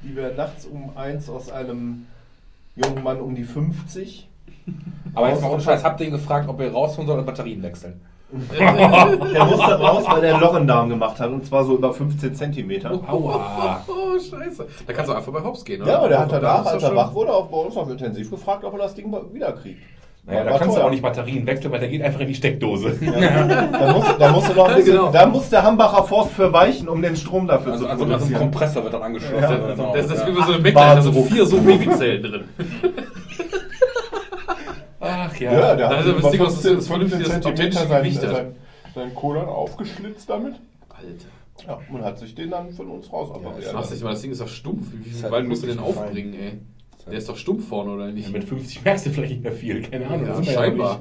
die 0.02 0.14
wir 0.16 0.32
nachts 0.34 0.66
um 0.66 0.96
eins 0.96 1.28
aus 1.28 1.50
einem 1.50 2.06
jungen 2.76 3.02
Mann 3.02 3.20
um 3.20 3.34
die 3.34 3.44
50. 3.44 4.28
Aber 5.14 5.28
jetzt 5.28 5.42
mal 5.42 5.50
ohne 5.50 5.62
Scheiß, 5.62 5.84
habt 5.84 6.00
ihr 6.00 6.06
ihn 6.06 6.12
gefragt, 6.12 6.48
ob 6.48 6.60
ihr 6.60 6.72
rausholen 6.72 7.06
soll 7.06 7.18
oder 7.18 7.26
Batterien 7.26 7.62
wechseln? 7.62 8.00
Der 8.58 9.44
musste 9.44 9.78
raus, 9.78 10.04
weil 10.08 10.20
der 10.22 10.34
ein 10.34 10.40
Loch 10.40 10.58
Darm 10.66 10.88
gemacht 10.88 11.20
hat 11.20 11.30
und 11.30 11.46
zwar 11.46 11.62
so 11.64 11.76
über 11.76 11.92
15 11.92 12.34
Zentimeter. 12.34 12.90
Aua. 13.06 13.84
Oh, 13.88 14.18
scheiße. 14.18 14.66
Da 14.86 14.92
kannst 14.92 15.10
du 15.10 15.14
einfach 15.14 15.32
bei 15.32 15.42
Hops 15.42 15.64
gehen, 15.64 15.82
oder? 15.82 15.90
Ja, 15.90 15.98
aber 15.98 16.08
der 16.08 16.20
hat 16.20 16.32
danach, 16.32 16.64
als 16.66 16.82
er 16.82 16.94
wach 16.94 17.12
wurde, 17.14 17.32
auch 17.32 17.46
bei 17.46 17.56
uns 17.56 17.76
auf 17.76 17.90
Intensiv 17.90 18.30
gefragt, 18.30 18.64
ob 18.64 18.72
er 18.74 18.78
das 18.78 18.94
Ding 18.94 19.12
wieder 19.32 19.52
kriegt. 19.52 19.82
Naja, 20.26 20.44
da 20.44 20.52
War 20.52 20.58
kannst 20.58 20.76
du 20.78 20.80
auch 20.80 20.90
nicht 20.90 21.02
Batterien 21.02 21.46
wechseln, 21.46 21.70
weil 21.70 21.80
der 21.80 21.88
geht 21.90 22.00
einfach 22.00 22.20
in 22.20 22.28
die 22.28 22.34
Steckdose. 22.34 22.98
Da 22.98 23.92
muss, 23.92 24.06
da 24.18 24.32
musste 24.32 24.54
noch, 24.54 24.74
Genau. 24.84 25.10
da 25.12 25.26
muss 25.26 25.50
der 25.50 25.62
Hambacher 25.62 26.02
Forst 26.04 26.32
für 26.32 26.50
weichen, 26.50 26.88
um 26.88 27.02
den 27.02 27.14
Strom 27.14 27.46
dafür 27.46 27.72
Also 27.72 27.84
zu 27.84 27.90
an 27.90 27.98
so, 27.98 28.04
an 28.04 28.08
so 28.10 28.14
einem 28.14 28.20
produzieren. 28.22 28.40
Kompressor 28.40 28.84
wird 28.84 28.94
dann 28.94 29.02
angeschlossen. 29.02 29.42
Ja. 29.42 29.56
Genau. 29.74 29.94
Das 29.94 30.06
ist 30.06 30.26
wie 30.26 30.30
Ja. 30.30 30.36
bei 30.40 30.46
so 30.46 30.52
einem 30.54 30.62
Mac, 30.62 30.74
da 30.74 31.02
sind 31.02 31.14
vier 31.26 31.44
so 31.46 31.60
Babybzellen 31.60 32.22
drin. 32.22 32.44
Ach 35.00 35.36
ja. 35.36 35.52
Ja, 35.52 35.76
der 35.76 35.88
Da 35.90 35.96
hat 35.98 36.06
das 36.22 36.30
Ding, 36.30 36.40
was 36.40 36.54
15, 36.54 36.76
das 36.76 36.86
vernünftiges 36.86 37.28
15 37.28 37.42
Zentimeter 37.56 37.88
sein, 37.88 37.88
sein, 38.30 39.14
aufgeschlitzt 39.48 40.30
damit. 40.30 40.54
Alter. 40.88 41.66
Ja, 41.68 41.78
und 41.92 42.02
hat 42.04 42.18
sich 42.18 42.34
den 42.34 42.50
dann 42.50 42.70
von 42.72 42.88
uns 42.88 43.12
raus 43.12 43.30
Ja. 43.66 43.72
Das 43.78 43.90
du 44.00 44.04
mal, 44.06 44.12
das 44.12 44.22
Ding 44.22 44.30
ist 44.32 44.40
doch 44.40 44.48
stumpf. 44.48 44.86
Wie 44.92 45.10
viel 45.10 45.22
halt 45.22 45.32
weit 45.32 45.44
musst 45.46 45.62
du 45.62 45.66
den 45.66 45.78
unglücklich 45.78 46.04
aufbringen, 46.06 46.34
ey? 46.34 46.58
Der 47.06 47.18
ist 47.18 47.28
doch 47.28 47.36
stumpf 47.36 47.68
vorne, 47.68 47.90
oder 47.92 48.10
nicht? 48.10 48.26
Ja, 48.28 48.32
mit 48.32 48.44
50 48.44 48.84
merkst 48.84 49.06
du 49.06 49.10
vielleicht 49.10 49.32
nicht 49.32 49.42
mehr 49.42 49.52
viel, 49.52 49.82
keine 49.82 50.06
Ahnung. 50.06 50.42
Ja, 50.42 50.52
scheinbar. 50.52 51.00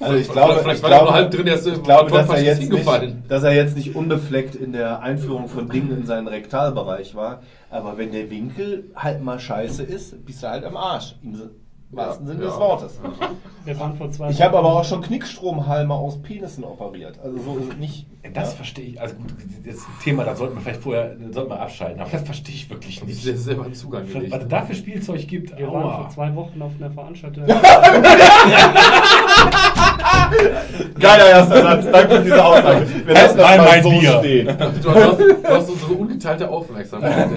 Also 0.00 0.16
ich 0.16 0.26
Vielleicht- 0.26 0.32
glaube, 0.32 0.60
vielleicht 0.60 0.76
ich 0.78 0.82
war 0.82 0.90
glaube, 0.90 1.12
halb 1.12 1.30
drin, 1.30 1.46
der 1.46 1.54
ist 1.54 1.66
ich 1.66 1.82
glaube 1.84 2.10
dass, 2.10 2.28
er 2.28 2.42
jetzt 2.42 2.68
nicht, 2.68 2.86
dass 3.28 3.42
er 3.44 3.54
jetzt 3.54 3.76
nicht 3.76 3.94
unbefleckt 3.94 4.56
in 4.56 4.72
der 4.72 5.02
Einführung 5.02 5.48
von 5.48 5.68
Dingen 5.68 5.96
in 5.96 6.04
seinen 6.06 6.26
Rektalbereich 6.26 7.14
war. 7.14 7.42
Aber 7.70 7.96
wenn 7.96 8.10
der 8.10 8.28
Winkel 8.28 8.90
halt 8.96 9.22
mal 9.22 9.38
scheiße 9.38 9.84
ist, 9.84 10.24
bist 10.26 10.42
du 10.42 10.48
halt 10.48 10.64
am 10.64 10.76
Arsch. 10.76 11.14
Wahrsten 11.90 12.26
Sinne 12.26 12.42
Ja. 12.42 12.48
des 12.50 12.58
Wortes. 12.58 13.00
Wir 13.64 13.80
waren 13.80 13.96
vor 13.96 14.10
zwei 14.10 14.28
Ich 14.30 14.42
habe 14.42 14.58
aber 14.58 14.74
auch 14.76 14.84
schon 14.84 15.00
Knickstromhalme 15.00 15.94
aus 15.94 16.20
Penissen 16.20 16.64
operiert. 16.64 17.18
Also 17.22 17.38
so 17.38 17.56
ist 17.58 17.70
es 17.70 17.76
nicht. 17.78 18.06
Das 18.34 18.52
verstehe 18.52 18.84
ich. 18.84 19.00
Also 19.00 19.14
gut, 19.14 19.28
das 19.66 19.78
Thema, 20.04 20.24
da 20.24 20.36
sollten 20.36 20.56
wir 20.56 20.60
vielleicht 20.62 20.82
vorher 20.82 21.16
sollten 21.30 21.50
wir 21.50 21.60
abschalten. 21.60 22.00
Aber 22.00 22.10
das 22.10 22.22
verstehe 22.22 22.54
ich 22.54 22.68
wirklich 22.68 23.02
nicht. 23.04 23.24
dir 23.24 23.36
selber 23.38 23.64
einen 23.64 23.74
Zugang 23.74 24.02
Was 24.04 24.12
gelegt. 24.12 24.34
es 24.34 24.48
da 24.48 24.62
für 24.62 24.74
Spielzeug 24.74 25.26
gibt, 25.26 25.56
Wir 25.56 25.66
waren 25.72 25.82
vor 25.82 25.98
aua. 26.00 26.08
zwei 26.10 26.34
Wochen 26.34 26.60
auf 26.60 26.72
einer 26.78 26.90
Veranstaltung. 26.90 27.44
Geiler 31.00 31.30
erster 31.30 31.62
Satz. 31.62 31.86
Danke 31.90 32.16
für 32.16 32.22
diese 32.22 32.44
Aussage. 32.44 32.86
Wir 33.06 33.14
lassen 33.14 33.38
das 33.38 33.56
mal 33.56 33.58
mein 33.58 33.82
so 33.82 33.90
Bier. 33.90 34.18
stehen. 34.18 34.46
Du 34.46 34.94
hast, 34.94 35.20
du 35.20 35.48
hast 35.48 35.70
unsere 35.70 35.92
ungeteilte 35.92 36.48
Aufmerksamkeit. 36.48 37.28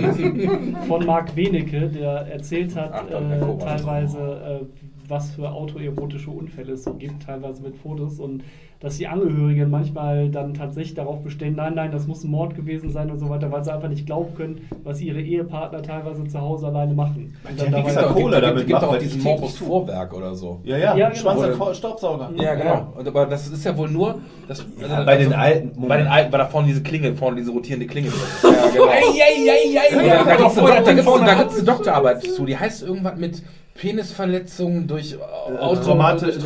von 0.87 1.05
Marc 1.05 1.35
Wenecke, 1.35 1.89
der 1.89 2.27
erzählt 2.31 2.75
hat, 2.75 2.91
Ach, 2.93 3.03
dann, 3.09 3.31
äh, 3.31 3.63
teilweise, 3.63 4.17
äh, 4.19 4.65
was 5.07 5.31
für 5.31 5.49
autoerotische 5.51 6.29
Unfälle 6.31 6.73
es 6.73 6.83
so 6.83 6.93
gibt, 6.93 7.23
teilweise 7.23 7.61
mit 7.61 7.75
Fotos 7.75 8.19
und 8.19 8.43
dass 8.81 8.97
die 8.97 9.07
Angehörigen 9.07 9.69
manchmal 9.69 10.29
dann 10.29 10.55
tatsächlich 10.55 10.95
darauf 10.95 11.21
bestehen, 11.23 11.55
nein, 11.55 11.75
nein, 11.75 11.91
das 11.91 12.07
muss 12.07 12.23
ein 12.23 12.31
Mord 12.31 12.55
gewesen 12.55 12.89
sein 12.89 13.11
und 13.11 13.19
so 13.19 13.29
weiter, 13.29 13.51
weil 13.51 13.63
sie 13.63 13.71
einfach 13.71 13.89
nicht 13.89 14.07
glauben 14.07 14.33
können, 14.35 14.67
was 14.83 14.99
ihre 14.99 15.21
Ehepartner 15.21 15.83
teilweise 15.83 16.23
zu 16.27 16.41
Hause 16.41 16.65
alleine 16.67 16.93
machen. 16.95 17.35
Und 17.47 17.57
Ja, 17.59 17.65
dann 17.65 17.67
wie 17.67 17.71
dabei- 17.77 17.87
gesagt, 17.89 18.07
Kohle 18.09 18.35
gibt, 18.37 18.43
damit 18.49 18.67
gibt, 18.67 18.83
auch 18.83 18.91
weil 18.91 18.99
diesen 18.99 19.21
Morbus. 19.21 19.57
Vorwerk 19.57 20.13
oder 20.15 20.33
so. 20.33 20.59
Ja, 20.63 20.77
ja, 20.77 20.95
Ja, 20.97 21.09
genau. 21.09 21.19
Schwanz 21.21 21.39
Oder- 21.59 21.73
Staubsauger. 21.75 22.29
Ja, 22.35 22.55
genau. 22.55 22.87
Und, 22.97 23.07
aber 23.07 23.25
das 23.27 23.47
ist 23.47 23.63
ja 23.63 23.77
wohl 23.77 23.89
nur. 23.89 24.15
Das, 24.47 24.65
Ja, 24.81 25.03
bei 25.03 25.17
den 25.17 25.33
alten- 25.33 25.87
Bei 25.87 25.97
den 25.97 26.07
alten, 26.07 26.31
weil 26.31 26.39
da 26.39 26.45
vorne 26.47 26.67
diese 26.67 26.81
Klinge, 26.81 27.13
vorne 27.15 27.37
diese 27.37 27.51
rotierende 27.51 27.85
Klinge. 27.85 28.07
Ja, 28.41 28.49
genau. 28.73 28.85
Ja, 29.13 29.25
Ja, 29.73 29.81
da 29.99 30.03
ja, 30.05 30.21
eine, 30.21 30.37
Dok- 30.43 30.85
da 30.85 30.93
gibt's, 30.93 31.05
da 31.05 31.33
gibt's 31.35 31.55
eine 31.57 31.63
Doktorarbeit 31.65 32.23
zu, 32.23 32.45
die 32.45 32.57
heißt 32.57 32.81
irgendwas 32.81 33.15
mit 33.17 33.43
Penisverletzungen 33.73 34.85
durch 34.87 35.13
äh, 35.13 35.57
Auto, 35.59 35.81
traumatische, 35.83 36.39
tra- 36.39 36.43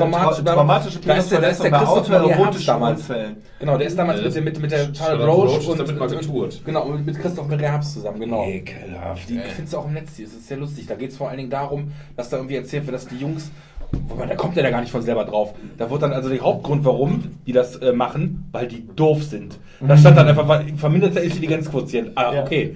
traumatische 0.54 1.00
da 1.00 1.14
ist 1.16 1.32
der, 1.32 1.42
da 1.42 1.48
ist 1.48 1.64
der 1.64 1.70
bei 1.72 1.80
Autoerotischen 2.34 2.66
damals. 2.68 3.00
Unfällen. 3.02 3.36
Genau, 3.60 3.78
der 3.78 3.88
ist 3.88 3.98
damals 3.98 4.20
Ja, 4.20 4.26
mit, 4.26 4.36
der- 4.36 4.42
mit, 4.44 4.62
mit 4.62 4.72
der 4.72 4.78
Charlotte 4.80 4.98
Charlotte 4.98 5.26
Roach 5.32 5.50
Roach 5.52 5.60
ist 5.62 5.68
und 5.70 5.80
damit 5.80 6.00
mal 6.00 6.08
getourt. 6.10 6.62
Genau, 6.66 6.84
und 6.86 7.06
mit 7.06 7.20
Christoph 7.20 7.50
Herbst 7.50 7.94
zusammen, 7.94 8.20
genau. 8.20 8.46
Ekelhaft. 8.46 9.30
Die 9.30 9.40
findest 9.40 9.74
du 9.74 9.78
auch 9.78 9.88
im 9.88 9.94
Netz, 9.94 10.16
die 10.16 10.24
ist 10.24 10.34
ist 10.34 10.48
sehr 10.48 10.58
lustig. 10.58 10.88
Da 10.88 10.96
geht 10.96 11.12
es 11.12 11.18
vor 11.18 11.30
allen 11.30 11.38
Dingen 11.38 11.50
darum, 11.50 11.92
dass 12.16 12.30
da 12.30 12.38
irgendwie 12.38 12.56
erzählt 12.56 12.86
wird, 12.86 12.96
dass 12.96 13.08
die 13.08 13.18
Jungs, 13.18 13.52
wobei 14.08 14.26
da 14.26 14.36
kommt 14.36 14.56
der 14.56 14.64
da 14.64 14.70
gar 14.72 14.82
nicht 14.82 14.92
von 14.92 15.02
selber 15.02 15.26
drauf. 15.26 15.54
Da 15.78 15.90
wird 15.90 16.02
dann 16.02 16.14
also 16.14 16.30
der 16.30 16.40
Hauptgrund, 16.42 16.84
warum 16.86 17.24
die 17.48 17.52
das 17.54 17.76
äh, 17.78 17.94
machen, 17.94 18.48
weil 18.52 18.68
die 18.68 18.86
doof 18.96 19.24
sind. 19.24 19.60
Da 19.80 19.98
stand 19.98 20.18
dann 20.18 20.28
einfach 20.28 20.64
verminderter 20.78 21.22
Intelligenzquotient. 21.22 22.12
Ah, 22.16 22.34
Ja. 22.34 22.44
okay. 22.44 22.74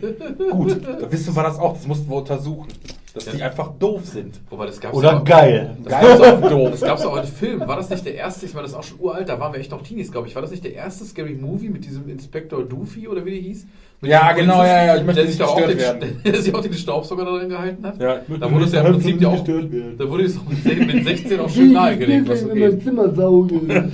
Gut, 0.52 0.80
da 1.02 1.12
wissen 1.12 1.36
wir 1.36 1.44
das 1.44 1.58
auch, 1.60 1.74
das 1.74 1.88
mussten 1.88 2.10
wir 2.10 2.18
untersuchen. 2.18 2.68
Dass 3.14 3.26
die 3.26 3.42
einfach 3.42 3.72
doof 3.80 4.06
sind. 4.06 4.40
Wobei, 4.52 4.68
das 4.68 4.80
gab's 4.80 4.96
Oder 4.96 5.12
ja 5.14 5.18
auch- 5.20 5.24
geil. 5.24 5.76
Das 5.84 6.00
gab's 6.00 6.22
auch, 6.22 6.42
doof. 6.50 6.70
Das 6.72 6.82
gab's 6.82 7.06
auch 7.06 7.18
in 7.18 7.24
Film. 7.24 7.60
War 7.62 7.76
das 7.76 7.90
nicht 7.90 8.06
der 8.06 8.14
erste? 8.16 8.46
Ich 8.46 8.54
meine, 8.54 8.64
das 8.64 8.72
ist 8.74 8.78
auch 8.78 8.84
schon 8.84 9.00
uralt. 9.00 9.28
Da 9.30 9.40
waren 9.40 9.52
wir 9.52 9.60
echt 9.60 9.72
noch 9.72 9.82
Teenies, 9.82 10.12
glaube 10.12 10.28
ich. 10.28 10.36
War 10.36 10.44
das 10.44 10.52
nicht 10.52 10.64
der 10.64 10.74
erste 10.76 11.06
Scary 11.06 11.34
Movie 11.34 11.70
mit 11.70 11.86
diesem 11.86 12.08
Inspektor 12.08 12.64
Doofy 12.64 13.08
oder 13.08 13.26
wie 13.26 13.32
der 13.32 13.40
hieß? 13.40 13.66
Mit 14.02 14.12
Ja, 14.12 14.32
genau, 14.34 14.64
ja, 14.64 14.86
ja, 14.86 14.96
ich 14.98 15.04
möchte 15.04 15.22
der 15.22 15.30
nicht 15.30 15.42
auch 15.42 15.58
den, 15.58 15.76
gestört 15.76 16.02
werden. 16.02 16.22
der 16.26 16.42
sich 16.42 16.54
auch 16.54 16.62
den 16.62 16.74
Staubsauger 16.74 17.26
da 17.26 17.32
drin 17.38 17.50
gehalten 17.50 17.86
hat. 17.86 18.00
Ja, 18.00 18.20
da 18.40 18.52
wurde 18.52 18.66
es 18.66 18.72
ja 18.74 18.82
im 18.82 18.94
Prinzip 18.94 19.20
ja 19.22 19.28
auch, 19.30 19.44
da 19.44 20.10
wurde 20.10 20.24
es 20.24 20.38
auch 20.38 20.46
mit 20.48 20.64
16 20.64 20.88
mit 20.88 21.04
16 21.06 21.40
auch 21.40 21.50
schön 21.50 21.72
nahegelegt, 21.74 22.30
was 22.30 22.42
so 22.42 22.48
geht. 22.50 22.84
Zimmer 22.84 23.14
saugen. 23.14 23.70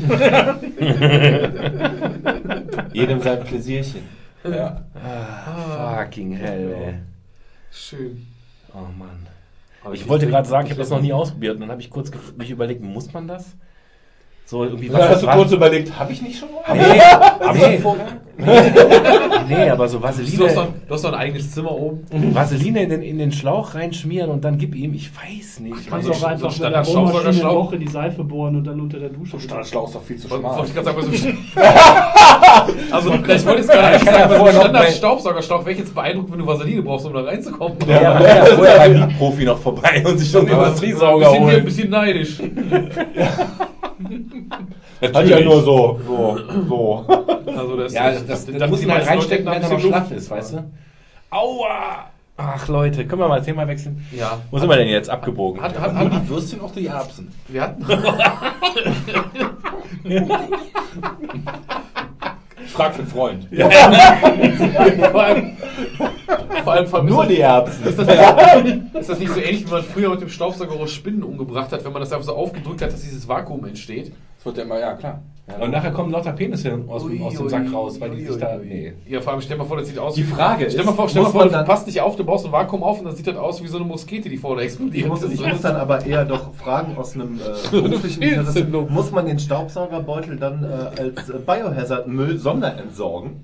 Jedem 2.93 3.21
sein 3.21 3.43
Pläsierchen. 3.43 4.01
Ja. 4.43 4.83
Ah, 4.93 6.03
fucking 6.03 6.33
hell, 6.33 6.75
ey. 6.85 6.93
Schön. 7.71 8.27
Oh 8.75 8.91
Mann. 8.97 9.25
Aber 9.81 9.93
Ich 9.93 10.07
wollte 10.07 10.27
gerade 10.27 10.47
sagen, 10.47 10.65
ich 10.65 10.71
habe 10.71 10.81
das 10.81 10.89
noch 10.89 11.01
nie 11.01 11.13
ausprobiert. 11.13 11.55
Und 11.55 11.61
dann 11.61 11.71
habe 11.71 11.81
ich 11.81 11.89
kurz 11.89 12.11
mich 12.35 12.49
überlegt, 12.51 12.81
muss 12.81 13.13
man 13.13 13.27
das? 13.27 13.55
So 14.47 14.63
irgendwie 14.63 14.89
Da 14.89 15.09
hast 15.09 15.23
du 15.23 15.27
was- 15.27 15.35
kurz 15.35 15.51
überlegt, 15.53 15.97
habe 15.99 16.13
ich 16.13 16.21
nicht 16.21 16.37
schon 16.37 16.49
mal? 16.51 16.61
Nee, 16.75 17.01
nee, 17.53 17.79
nee, 18.37 18.45
nee, 19.47 19.69
aber 19.69 19.87
so 19.87 19.97
Du 19.99 20.05
hast, 20.05 20.19
doch, 20.19 20.23
Vaseline, 20.45 20.67
du 20.87 20.93
hast 20.93 21.03
doch 21.03 21.13
ein 21.13 21.19
eigenes 21.19 21.51
Zimmer 21.51 21.71
oben. 21.71 22.03
Vaseline 22.35 22.83
in 22.83 22.89
den, 22.89 23.01
in 23.01 23.17
den 23.17 23.31
Schlauch 23.31 23.73
reinschmieren 23.73 24.29
und 24.29 24.43
dann 24.45 24.57
gib 24.59 24.75
ihm, 24.75 24.93
ich 24.93 25.09
weiß 25.15 25.61
nicht. 25.61 25.89
Kannst 25.89 26.05
so- 26.05 26.11
auch 26.11 26.15
so 26.17 26.25
einfach 26.27 26.51
mit 26.51 26.61
der 26.73 26.81
Bohrmaschine. 26.83 27.41
Loch 27.43 27.71
in 27.73 27.79
die 27.79 27.87
Seife 27.87 28.23
bohren 28.23 28.57
und 28.57 28.65
dann 28.67 28.79
unter 28.81 28.99
der 28.99 29.09
Dusche. 29.09 29.39
Standardschlauch 29.39 29.87
ist 29.87 29.95
doch 29.95 30.03
viel 30.03 30.17
zu 30.17 30.27
schmal. 30.27 30.63
ich 30.63 30.73
sagen, 30.73 31.01
so 31.01 31.61
Also, 32.95 33.13
ich 33.13 33.27
wollte 33.27 33.61
jetzt 33.61 33.69
gerade 33.71 33.87
eigentlich 33.87 34.05
kann 34.05 34.13
ja 34.13 34.19
sagen, 34.19 34.29
bei 34.29 34.37
vorher 34.37 34.51
dem 34.53 34.57
noch 34.57 34.61
Standard-Staubsaugerschlauch 34.61 35.59
wäre 35.61 35.71
ich 35.71 35.79
jetzt 35.79 35.95
beeindruckt, 35.95 36.31
wenn 36.31 36.39
du 36.39 36.45
Vaseline 36.47 36.81
brauchst, 36.83 37.05
um 37.07 37.13
da 37.13 37.21
reinzukommen. 37.21 37.77
Ja, 37.87 38.11
aber 38.11 38.19
wäre 38.25 38.37
ja 38.37 38.45
vorher 38.45 38.77
beim 38.77 38.93
Liedprofi 39.09 39.45
noch 39.45 39.57
vorbei 39.57 40.03
und 40.05 40.17
sich 40.19 40.29
schon 40.29 40.47
Aber 40.51 40.65
Industriesauger 40.67 41.25
bisschen, 41.25 41.35
ein 41.43 41.51
holen. 41.51 41.65
bisschen 41.65 41.89
neidisch. 41.89 42.37
Hat 45.13 45.27
ja 45.27 45.39
nur 45.39 45.61
so, 45.61 45.99
so, 46.05 46.39
so. 46.67 47.05
Also 47.47 47.77
das, 47.77 47.93
Ja, 47.93 48.11
das, 48.11 48.25
das, 48.25 48.45
das 48.45 48.69
muss 48.69 48.79
die 48.79 48.85
man 48.85 48.97
Leute 48.97 49.09
reinstecken, 49.09 49.45
wenn 49.45 49.61
er 49.61 49.69
noch 49.69 49.79
schlaff 49.79 50.11
ist, 50.11 50.29
weißt 50.29 50.53
du? 50.53 50.71
Aua! 51.29 52.09
Ach 52.37 52.67
Leute, 52.67 53.07
können 53.07 53.21
wir 53.21 53.29
mal 53.29 53.37
das 53.37 53.45
Thema 53.45 53.65
wechseln? 53.67 54.05
Ja. 54.11 54.41
Wo 54.51 54.59
sind 54.59 54.69
wir 54.69 54.75
denn 54.75 54.89
jetzt 54.89 55.09
abgebogen? 55.09 55.61
Hat, 55.61 55.79
hat, 55.79 55.93
Nur 55.93 56.11
hat, 56.11 56.21
die 56.23 56.29
Würstchen 56.29 56.59
auch 56.59 56.71
die 56.71 56.87
Erbsen. 56.87 57.31
wir 57.47 57.61
hatten, 57.61 57.85
Frag 62.67 62.93
für 62.93 62.99
einen 62.99 63.07
Freund. 63.07 63.47
vor 65.11 65.23
allem, 65.23 65.57
vor 66.63 66.73
allem, 66.73 66.87
vor 66.87 66.99
allem 66.99 67.07
Nur 67.07 67.23
ist, 67.23 67.29
die 67.29 67.39
Erbsen. 67.39 67.83
das, 67.83 67.93
ist, 67.93 68.07
das, 68.07 68.91
ist 69.01 69.09
das 69.09 69.19
nicht 69.19 69.33
so 69.33 69.39
ähnlich, 69.39 69.65
wie 69.67 69.71
man 69.71 69.83
früher 69.83 70.09
mit 70.09 70.21
dem 70.21 70.29
Staubsauger 70.29 70.87
Spinnen 70.87 71.23
umgebracht 71.23 71.71
hat, 71.71 71.83
wenn 71.85 71.93
man 71.93 72.01
das 72.01 72.11
einfach 72.11 72.25
so 72.25 72.35
aufgedrückt 72.35 72.81
hat, 72.81 72.91
dass 72.91 73.01
dieses 73.01 73.27
Vakuum 73.27 73.65
entsteht? 73.65 74.13
Wird 74.45 74.57
ja 74.57 74.63
immer, 74.63 74.79
ja 74.79 74.93
klar. 74.93 75.21
Ja, 75.47 75.63
Und 75.63 75.69
nachher 75.71 75.91
kommen 75.91 76.11
lauter 76.11 76.31
Penisse 76.31 76.79
aus, 76.87 77.05
dem- 77.05 77.21
aus 77.21 77.35
dem 77.35 77.49
Sack 77.49 77.71
raus, 77.71 77.99
weil 78.01 78.09
die 78.11 78.25
sich 78.25 78.37
da. 78.37 78.57
Nee. 78.57 78.93
Ja, 79.07 79.21
vor 79.21 79.33
allem, 79.33 79.41
stell 79.41 79.57
mal 79.57 79.65
vor, 79.65 79.77
das 79.77 79.87
sieht 79.87 79.99
aus 79.99 80.15
Die 80.15 80.23
Frage 80.23 80.71
Stell 80.71 80.83
mal 80.83 80.89
ist, 80.91 80.95
vor, 80.95 81.07
stell 81.09 81.21
mal 81.21 81.29
vor 81.29 81.43
du 81.43 81.49
dann- 81.51 81.65
passt 81.65 81.85
nicht 81.85 82.01
auf, 82.01 82.15
du 82.15 82.23
baust 82.23 82.47
ein 82.47 82.51
Vakuum 82.51 82.81
auf 82.81 82.97
und 82.97 83.05
dann 83.05 83.15
sieht 83.15 83.27
das 83.27 83.35
aus 83.37 83.61
wie 83.61 83.67
so 83.67 83.77
eine 83.77 83.85
Muskete, 83.85 84.27
die 84.29 84.37
vorne 84.37 84.61
explodiert. 84.61 85.03
Ich 85.05 85.07
muss, 85.07 85.23
ich 85.23 85.45
muss 85.45 85.61
dann 85.61 85.75
aber 85.75 86.03
eher 86.03 86.25
doch 86.25 86.51
fragen 86.55 86.97
aus 86.97 87.13
einem 87.13 87.39
äh, 87.39 87.71
beruflichen 87.81 88.23
Interesse. 88.23 88.65
Muss 88.65 89.11
man 89.11 89.27
den 89.27 89.37
Staubsaugerbeutel 89.37 90.37
dann 90.37 90.63
äh, 90.63 90.99
als 91.01 91.31
Biohazard-Müll 91.45 92.37
sonderentsorgen? 92.39 93.43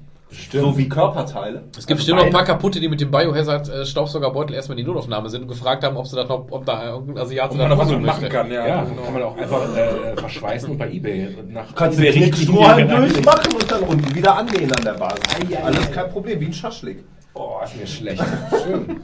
So 0.52 0.78
wie 0.78 0.88
Körperteile? 0.88 1.64
Es 1.78 1.86
gibt 1.86 1.98
bestimmt 1.98 2.20
noch 2.20 2.26
ein 2.26 2.32
paar 2.32 2.46
kaputte, 2.46 2.80
die 2.80 2.88
mit 2.88 3.02
dem 3.02 3.12
Biohazard-Staubsaugerbeutel 3.12 4.56
erstmal 4.56 4.78
in 4.78 4.86
die 4.86 4.90
Notaufnahme 4.90 5.30
sind 5.30 5.44
und 5.44 5.48
gefragt 5.50 5.84
haben, 5.84 5.98
ob 5.98 6.08
sie 6.08 6.16
das 6.16 6.28
noch, 6.30 6.48
ob 6.50 6.66
da 6.66 6.92
irgendein 6.92 7.24
Asiate 7.24 7.54
Ob 7.54 7.60
da 7.60 7.68
noch 7.68 7.78
was 7.78 7.90
machen 7.90 8.02
möchte. 8.06 8.30
kann, 8.30 8.52
ja. 8.52 8.66
Ja, 8.66 8.84
genau. 8.84 9.02
kann 9.02 9.14
man 9.14 9.24
auch 9.24 9.38
einfach 9.38 9.76
äh, 9.76 10.16
verschweißen 10.16 10.72
und 10.72 10.78
bei 10.78 10.90
Ebay 10.90 11.36
nach 11.50 11.76
Kannst 11.76 12.00
du 12.00 12.04
den 12.04 12.14
richtig 12.14 12.44
Strohhalm 12.44 12.88
genau. 12.88 13.00
durchmachen 13.02 13.54
und 13.54 13.72
dann 13.72 13.82
unten 13.84 14.16
wieder 14.16 14.38
annähen 14.38 14.72
an 14.72 14.84
der 14.84 14.94
Basis. 14.94 15.22
Alles 15.64 15.92
kein 15.92 16.10
Problem, 16.10 16.40
wie 16.40 16.46
ein 16.46 16.54
Schaschlik. 16.54 17.04
Oh, 17.34 17.60
ist 17.64 17.78
mir 17.78 17.88
schlecht. 17.88 18.24
Schön. 18.64 19.00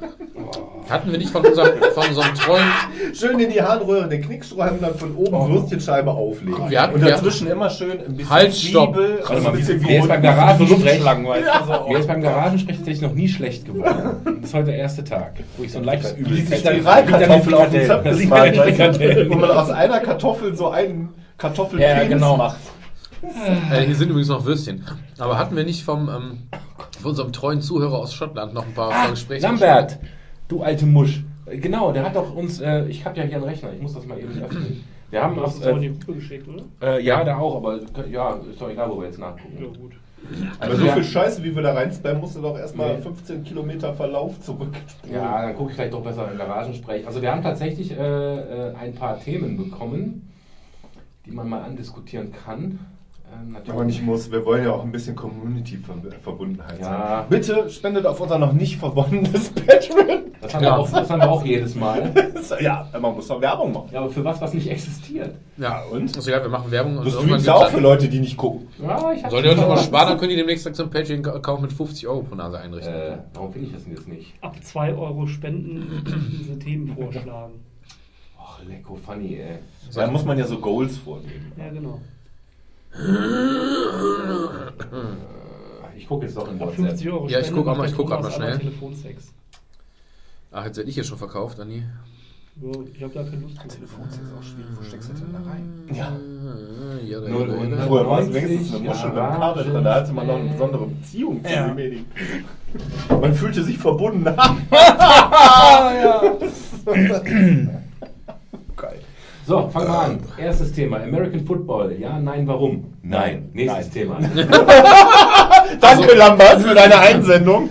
Hatten 0.89 1.11
wir 1.11 1.17
nicht 1.17 1.31
von 1.31 1.45
unserem, 1.45 1.71
von 1.93 2.07
unserem 2.07 2.33
treuen, 2.35 2.63
Schön 3.13 3.39
in 3.39 3.49
die 3.51 3.61
Harnröhre 3.61 4.07
den 4.07 4.21
Knickstrohhalm 4.21 4.79
dann 4.81 4.95
von 4.95 5.15
oben 5.15 5.53
Würstchenscheibe 5.53 6.11
auflegen. 6.11 6.69
Wir 6.69 6.81
hatten- 6.81 6.95
und 6.95 7.01
wir- 7.01 7.11
dazwischen 7.11 7.47
immer 7.47 7.69
schön 7.69 7.91
ein 7.91 8.15
bisschen 8.15 8.29
Halt, 8.29 8.53
stopp. 8.53 8.95
Zwiebel, 8.95 9.19
Warte 9.25 9.41
mal, 9.41 9.51
bisschen 9.51 9.81
mir 9.81 9.99
ist 9.99 10.07
beim 10.07 10.21
Garagensprech, 10.21 10.99
ist 11.99 12.07
beim 12.07 12.21
Garagensprech 12.21 12.77
tatsächlich 12.77 13.01
noch 13.01 13.13
nie 13.13 13.27
schlecht 13.27 13.65
geworden. 13.65 14.21
Das 14.41 14.49
ist 14.49 14.53
heute 14.53 14.65
der 14.67 14.75
erste 14.77 15.03
Tag, 15.03 15.33
wo 15.57 15.63
ich 15.63 15.71
so 15.71 15.79
ein 15.79 15.83
leichtes 15.85 16.13
Übel 16.13 16.37
Wie 16.37 16.41
sich 16.41 16.49
Das 16.49 16.71
die 16.71 16.77
liegt 16.77 16.87
an 16.87 17.09
den 17.09 17.11
Reibkartoffel 17.11 17.53
auf 17.55 17.69
den 17.69 18.15
Frikadellen. 18.15 19.29
wo 19.29 19.35
man 19.35 19.51
aus 19.51 19.69
einer 19.69 19.99
Kartoffel 19.99 20.55
so 20.55 20.69
einen 20.69 21.09
Kartoffelpenis 21.37 21.97
Ja, 21.97 22.07
genau. 22.07 22.37
macht. 22.37 22.57
äh, 23.71 23.81
hier 23.85 23.95
sind 23.95 24.09
übrigens 24.09 24.29
noch 24.29 24.45
Würstchen. 24.45 24.83
Aber 25.17 25.37
hatten 25.37 25.55
wir 25.55 25.63
nicht 25.63 25.83
vom, 25.83 26.09
ähm, 26.09 26.37
von 27.01 27.11
unserem 27.11 27.31
treuen 27.33 27.61
Zuhörer 27.61 27.97
aus 27.97 28.13
Schottland 28.13 28.53
noch 28.53 28.65
ein 28.65 28.73
paar, 28.73 28.89
paar 28.89 29.09
Gespräche? 29.11 29.41
Lambert, 29.43 29.99
du 30.47 30.61
alte 30.61 30.85
Musch. 30.85 31.23
Äh, 31.45 31.57
Genau, 31.57 31.91
der 31.91 32.03
hat 32.03 32.15
doch 32.15 32.35
uns, 32.35 32.59
äh, 32.59 32.85
ich 32.87 33.05
habe 33.05 33.17
ja 33.17 33.23
hier 33.23 33.35
einen 33.37 33.45
Rechner, 33.45 33.71
ich 33.73 33.81
muss 33.81 33.93
das 33.93 34.05
mal 34.05 34.19
eben 34.19 34.37
öffnen. 34.41 34.83
Wir 35.09 35.23
haben 35.23 35.39
auch 35.39 35.55
in 35.65 35.79
die 35.81 35.87
äh, 35.87 35.89
Gruppe 35.91 36.13
geschickt, 36.15 36.47
oder? 36.49 36.63
äh, 36.81 37.01
ja, 37.03 37.23
da 37.23 37.37
auch, 37.37 37.55
aber 37.55 37.79
ja, 38.11 38.35
ist 38.51 38.59
doch 38.59 38.69
egal, 38.69 38.89
wo 38.91 38.99
wir 38.99 39.05
jetzt 39.07 39.17
nachgucken. 39.19 39.57
Ja, 39.57 39.67
gut. 39.67 39.93
Aber 40.59 40.71
Also 40.71 40.77
so 40.79 40.83
wir- 40.83 40.93
viel 40.93 41.03
Scheiße, 41.05 41.43
wie 41.43 41.55
wir 41.55 41.63
da 41.63 41.73
reinspammen, 41.73 42.19
musst 42.19 42.35
du 42.35 42.41
doch 42.41 42.57
erstmal 42.57 42.97
Nee. 42.97 43.01
15 43.03 43.43
Kilometer 43.45 43.93
Verlauf 43.93 44.41
zurück. 44.41 44.73
Ja, 45.09 45.43
dann 45.43 45.55
gucke 45.55 45.69
ich 45.69 45.75
vielleicht 45.77 45.93
doch 45.93 46.01
besser 46.03 46.29
im 46.29 46.37
Garagensprech. 46.37 47.07
Also 47.07 47.21
wir 47.21 47.31
haben 47.31 47.41
tatsächlich 47.43 47.91
äh, 47.91 47.95
äh, 48.71 48.75
ein 48.75 48.93
paar 48.95 49.17
Themen 49.21 49.55
bekommen, 49.55 50.29
die 51.25 51.31
man 51.31 51.47
mal 51.47 51.61
andiskutieren 51.61 52.33
kann. 52.33 52.79
Ähm, 53.41 53.51
natürlich- 53.51 53.71
Aber 53.73 53.83
nicht 53.85 54.01
muss, 54.03 54.31
wir 54.31 54.45
wollen 54.45 54.63
ja 54.63 54.71
auch 54.71 54.83
ein 54.83 54.91
bisschen 54.91 55.15
Community-Verbundenheit 55.15 56.79
Ja. 56.79 56.85
sein. 56.85 57.25
Bitte 57.29 57.69
spendet 57.69 58.05
auf 58.05 58.19
unser 58.19 58.37
noch 58.37 58.53
nicht 58.53 58.77
verbundenes 58.77 59.49
Patreon. 59.53 60.23
Das 60.41 60.53
haben, 60.53 60.61
wir 60.61 60.77
auch, 60.77 60.89
das 60.89 61.09
haben 61.09 61.19
wir 61.21 61.29
auch 61.31 61.43
jedes 61.43 61.75
Mal. 61.75 62.13
ja, 62.61 62.87
man 63.01 63.15
muss 63.15 63.27
doch 63.27 63.41
Werbung 63.41 63.71
machen. 63.73 63.89
Ja, 63.91 64.01
aber 64.01 64.09
für 64.09 64.23
was, 64.23 64.39
was 64.39 64.53
nicht 64.53 64.69
existiert. 64.69 65.35
Ja, 65.57 65.83
und? 65.91 66.15
Ist 66.15 66.27
egal, 66.27 66.43
wir 66.43 66.49
machen 66.49 66.69
Werbung. 66.71 66.97
Und 66.99 67.05
Das 67.07 67.15
ja 67.15 67.21
gibt's 67.25 67.47
auch 67.49 67.69
für 67.69 67.79
Leute, 67.79 68.07
die 68.07 68.19
nicht 68.19 68.37
gucken. 68.37 68.67
Ja, 68.81 69.11
ich 69.13 69.23
hab 69.23 69.31
Sollen 69.31 69.43
die 69.43 69.49
Leute 69.49 69.61
schon 69.61 69.69
mal 69.69 69.75
mal- 69.75 69.83
sparen, 69.83 70.09
dann 70.09 70.17
können 70.19 70.29
die 70.29 70.35
demnächst 70.35 70.73
so 70.75 70.83
einen 70.83 70.91
Patreon-Account 70.91 71.61
mit 71.63 71.73
50 71.73 72.07
Euro 72.07 72.21
pro 72.21 72.35
Nase 72.35 72.59
einrichten. 72.59 72.93
Äh, 72.93 73.17
warum 73.33 73.51
finde 73.51 73.67
ich 73.67 73.73
das 73.73 73.83
denn 73.83 73.93
jetzt 73.93 74.07
nicht? 74.07 74.33
Ab 74.41 74.55
2 74.61 74.93
Euro 74.93 75.25
Spenden 75.25 76.03
diese 76.39 76.59
Themen 76.59 76.95
vorschlagen. 76.95 77.53
Oh, 78.37 78.43
Ach, 78.43 78.59
lecko 78.67 78.95
funny, 78.95 79.37
ey. 79.39 79.57
Da 79.95 80.07
muss 80.11 80.23
man 80.23 80.37
ja 80.37 80.45
so 80.45 80.59
Goals 80.59 80.97
vorgeben. 80.97 81.51
Ja, 81.57 81.69
genau. 81.69 81.99
Ich 85.97 86.07
gucke 86.07 86.25
jetzt 86.25 86.37
doch 86.37 86.49
in 86.51 86.59
WhatsApp. 86.59 86.75
50 86.87 87.09
Euro 87.09 87.27
Ja, 87.27 87.39
ich 87.39 87.45
Spende 87.47 87.61
guck 87.63 87.71
auch 87.71 87.77
mal, 87.77 87.85
ich 87.85 87.91
der 87.91 87.97
guck 87.97 88.07
grad 88.07 88.19
Thomas 88.21 88.37
mal 88.39 88.45
schnell. 88.47 88.59
Telefonsex. 88.59 89.33
Ach, 90.51 90.65
jetzt 90.65 90.77
werde 90.77 90.89
ich 90.89 90.95
hier 90.95 91.03
schon 91.03 91.17
verkauft, 91.17 91.59
Anni. 91.59 91.83
Ja, 92.59 92.71
Ich 92.95 93.03
habe 93.03 93.13
da 93.13 93.23
keine 93.23 93.41
Lust 93.41 93.59
zu. 93.61 93.67
Telefonsex 93.67 94.23
ist 94.23 94.33
auch 94.33 94.43
schwierig. 94.43 94.71
Wo 94.79 94.83
steckst 94.83 95.09
du 95.09 95.13
denn 95.13 95.33
da 95.33 95.39
rein? 95.49 95.83
Ja. 95.93 96.11
Ja, 97.05 97.19
da, 97.19 97.35
und 97.35 97.49
da, 97.71 97.75
da. 97.75 97.81
Früher 97.85 98.07
war 98.07 98.19
es 98.21 98.33
wenigstens 98.33 98.75
eine 98.75 98.87
Muschel 98.89 99.09
mit 99.09 99.17
Kabel 99.17 99.63
drin, 99.65 99.83
da 99.83 99.93
hatte 99.95 100.13
man 100.13 100.25
noch 100.27 100.35
eine 100.39 100.49
besondere 100.49 100.87
Beziehung 100.87 101.43
zu 101.43 101.51
Ja. 101.53 101.67
den 101.67 101.75
Medien. 101.75 102.05
Man 103.09 103.33
fühlte 103.33 103.63
sich 103.63 103.77
verbunden. 103.77 104.23
Geil. 106.85 107.83
So, 109.47 109.69
fangen 109.69 109.87
wir 109.87 109.97
an. 109.99 110.19
Erstes 110.37 110.73
Thema. 110.73 110.97
American 110.97 111.45
Football. 111.45 111.95
Ja, 111.97 112.19
nein, 112.19 112.45
warum? 112.45 112.93
Nein. 113.01 113.49
Nächstes 113.53 113.91
Thema. 113.91 114.19
Danke, 115.79 116.15
Lambert, 116.17 116.61
für 116.61 116.75
deine 116.75 116.97
Einsendung. 116.99 117.69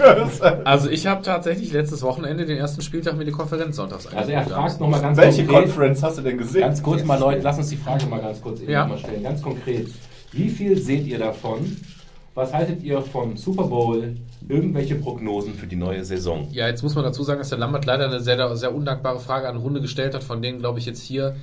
Also 0.64 0.88
ich 0.88 1.06
habe 1.06 1.20
tatsächlich 1.20 1.74
letztes 1.74 2.02
Wochenende 2.02 2.46
den 2.46 2.56
ersten 2.56 2.80
Spieltag 2.80 3.18
mit 3.18 3.26
der 3.26 3.34
Konferenz 3.34 3.76
sonntags 3.76 4.06
Also 4.06 4.30
er 4.32 4.44
fragt 4.44 4.80
nochmal 4.80 5.02
ganz 5.02 5.18
Welche 5.18 5.44
konkret. 5.44 5.64
Conference 5.66 6.02
hast 6.02 6.16
du 6.16 6.22
denn 6.22 6.38
gesehen? 6.38 6.62
Ganz 6.62 6.82
kurz 6.82 7.04
mal, 7.04 7.18
Leute, 7.20 7.42
lass 7.42 7.58
uns 7.58 7.68
die 7.68 7.76
Frage 7.76 8.06
mal 8.06 8.20
ganz 8.20 8.40
kurz 8.40 8.60
eben 8.62 8.72
Ja. 8.72 8.86
mal 8.86 8.96
stellen. 8.96 9.22
Ganz 9.22 9.42
konkret. 9.42 9.88
Wie 10.32 10.48
viel 10.48 10.78
seht 10.78 11.06
ihr 11.06 11.18
davon? 11.18 11.76
Was 12.34 12.54
haltet 12.54 12.82
ihr 12.84 13.02
vom 13.02 13.36
Super 13.36 13.64
Bowl? 13.64 14.16
Irgendwelche 14.48 14.94
Prognosen 14.94 15.52
für 15.52 15.66
die 15.66 15.76
neue 15.76 16.04
Saison? 16.06 16.48
Ja, 16.52 16.68
jetzt 16.68 16.82
muss 16.82 16.94
man 16.94 17.04
dazu 17.04 17.22
sagen, 17.22 17.40
dass 17.40 17.50
der 17.50 17.58
Lambert 17.58 17.84
leider 17.84 18.06
eine 18.06 18.20
sehr, 18.20 18.56
sehr 18.56 18.74
undankbare 18.74 19.20
Frage 19.20 19.46
an 19.48 19.58
Runde 19.58 19.82
gestellt 19.82 20.14
hat, 20.14 20.24
von 20.24 20.40
denen, 20.40 20.60
glaube 20.60 20.78
ich, 20.78 20.86
jetzt 20.86 21.02
hier 21.02 21.36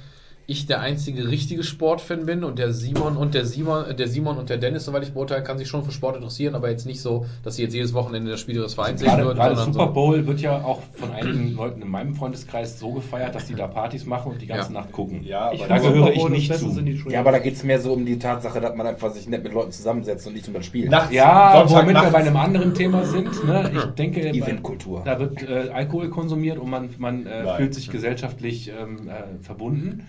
ich 0.46 0.66
der 0.66 0.82
einzige 0.82 1.30
richtige 1.30 1.64
Sportfan 1.64 2.26
bin 2.26 2.44
und 2.44 2.60
der 2.60 2.74
Simon 2.74 3.16
und 3.16 3.34
der 3.34 3.46
Simon, 3.46 3.86
äh, 3.86 3.96
der 3.96 4.10
Simon 4.10 4.38
und 4.38 4.50
der 4.50 4.58
Dennis, 4.58 4.84
soweit 4.84 5.04
ich 5.04 5.14
beurteilen 5.14 5.44
kann, 5.46 5.58
sich 5.58 5.70
schon 5.70 5.84
für 5.86 5.92
Sport 5.94 6.18
interessieren, 6.18 6.54
aber 6.54 6.70
jetzt 6.70 6.86
nicht 6.86 7.00
so, 7.02 7.26
dass 7.44 7.56
sie 7.56 7.64
jetzt 7.64 7.74
jedes 7.74 7.94
Wochenende 7.94 8.30
das 8.32 8.42
Spiel 8.42 8.56
ihres 8.56 8.74
Vereins 8.74 9.00
sehen 9.00 9.08
Gerade, 9.10 9.24
würden, 9.26 9.38
gerade 9.38 9.56
Super 9.56 9.72
so. 9.88 9.94
Bowl 9.94 10.28
wird 10.28 10.42
ja 10.42 10.62
auch 10.64 10.82
von 10.94 11.12
einigen 11.12 11.54
Leuten 11.56 11.82
in 11.82 11.88
meinem 11.90 12.14
Freundeskreis 12.14 12.78
so 12.78 12.92
gefeiert, 12.92 13.34
dass 13.36 13.46
die 13.46 13.56
da 13.56 13.68
Partys 13.68 14.06
machen 14.06 14.34
und 14.34 14.42
die 14.42 14.48
ganze 14.48 14.74
Ja. 14.74 14.82
Nacht 14.82 14.92
gucken. 14.92 15.24
Ja, 15.24 15.52
Ich 15.54 15.64
aber 15.64 15.70
da 15.76 15.80
gehöre 15.80 16.12
ich 16.12 16.30
nicht 16.30 16.54
zu. 16.56 16.78
Ja, 17.10 17.22
aber 17.22 17.32
da 17.32 17.40
geht 17.40 17.54
es 17.56 17.64
mehr 17.64 17.80
so 17.80 17.94
um 17.94 18.06
die 18.06 18.20
Tatsache, 18.20 18.60
dass 18.60 18.76
man 18.76 18.86
einfach 18.86 19.12
sich 19.12 19.28
nett 19.30 19.44
mit 19.44 19.54
Leuten 19.54 19.72
zusammensetzt 19.72 20.28
und 20.28 20.34
nicht 20.34 20.48
um 20.50 20.54
das 20.56 20.66
Spiel. 20.66 20.90
Nachts, 20.90 21.14
Ja, 21.14 21.54
Sonntag 21.66 21.76
womit 21.84 21.88
wir 21.88 21.94
nachts. 21.94 22.12
bei 22.12 22.20
einem 22.20 22.36
anderen 22.38 22.74
Thema 22.74 23.06
sind. 23.06 23.46
Ne? 23.46 23.72
Ich 23.94 23.96
denke, 23.96 24.22
Eventkultur. 24.30 25.04
da 25.06 25.20
wird 25.20 25.42
äh, 25.44 25.70
Alkohol 25.74 26.10
konsumiert 26.10 26.58
und 26.60 26.70
man, 26.70 26.90
man 26.98 27.26
äh, 27.26 27.56
fühlt 27.56 27.74
sich 27.74 27.90
gesellschaftlich 27.90 28.70
ähm, 28.70 29.08
äh, 29.08 29.42
verbunden. 29.44 30.06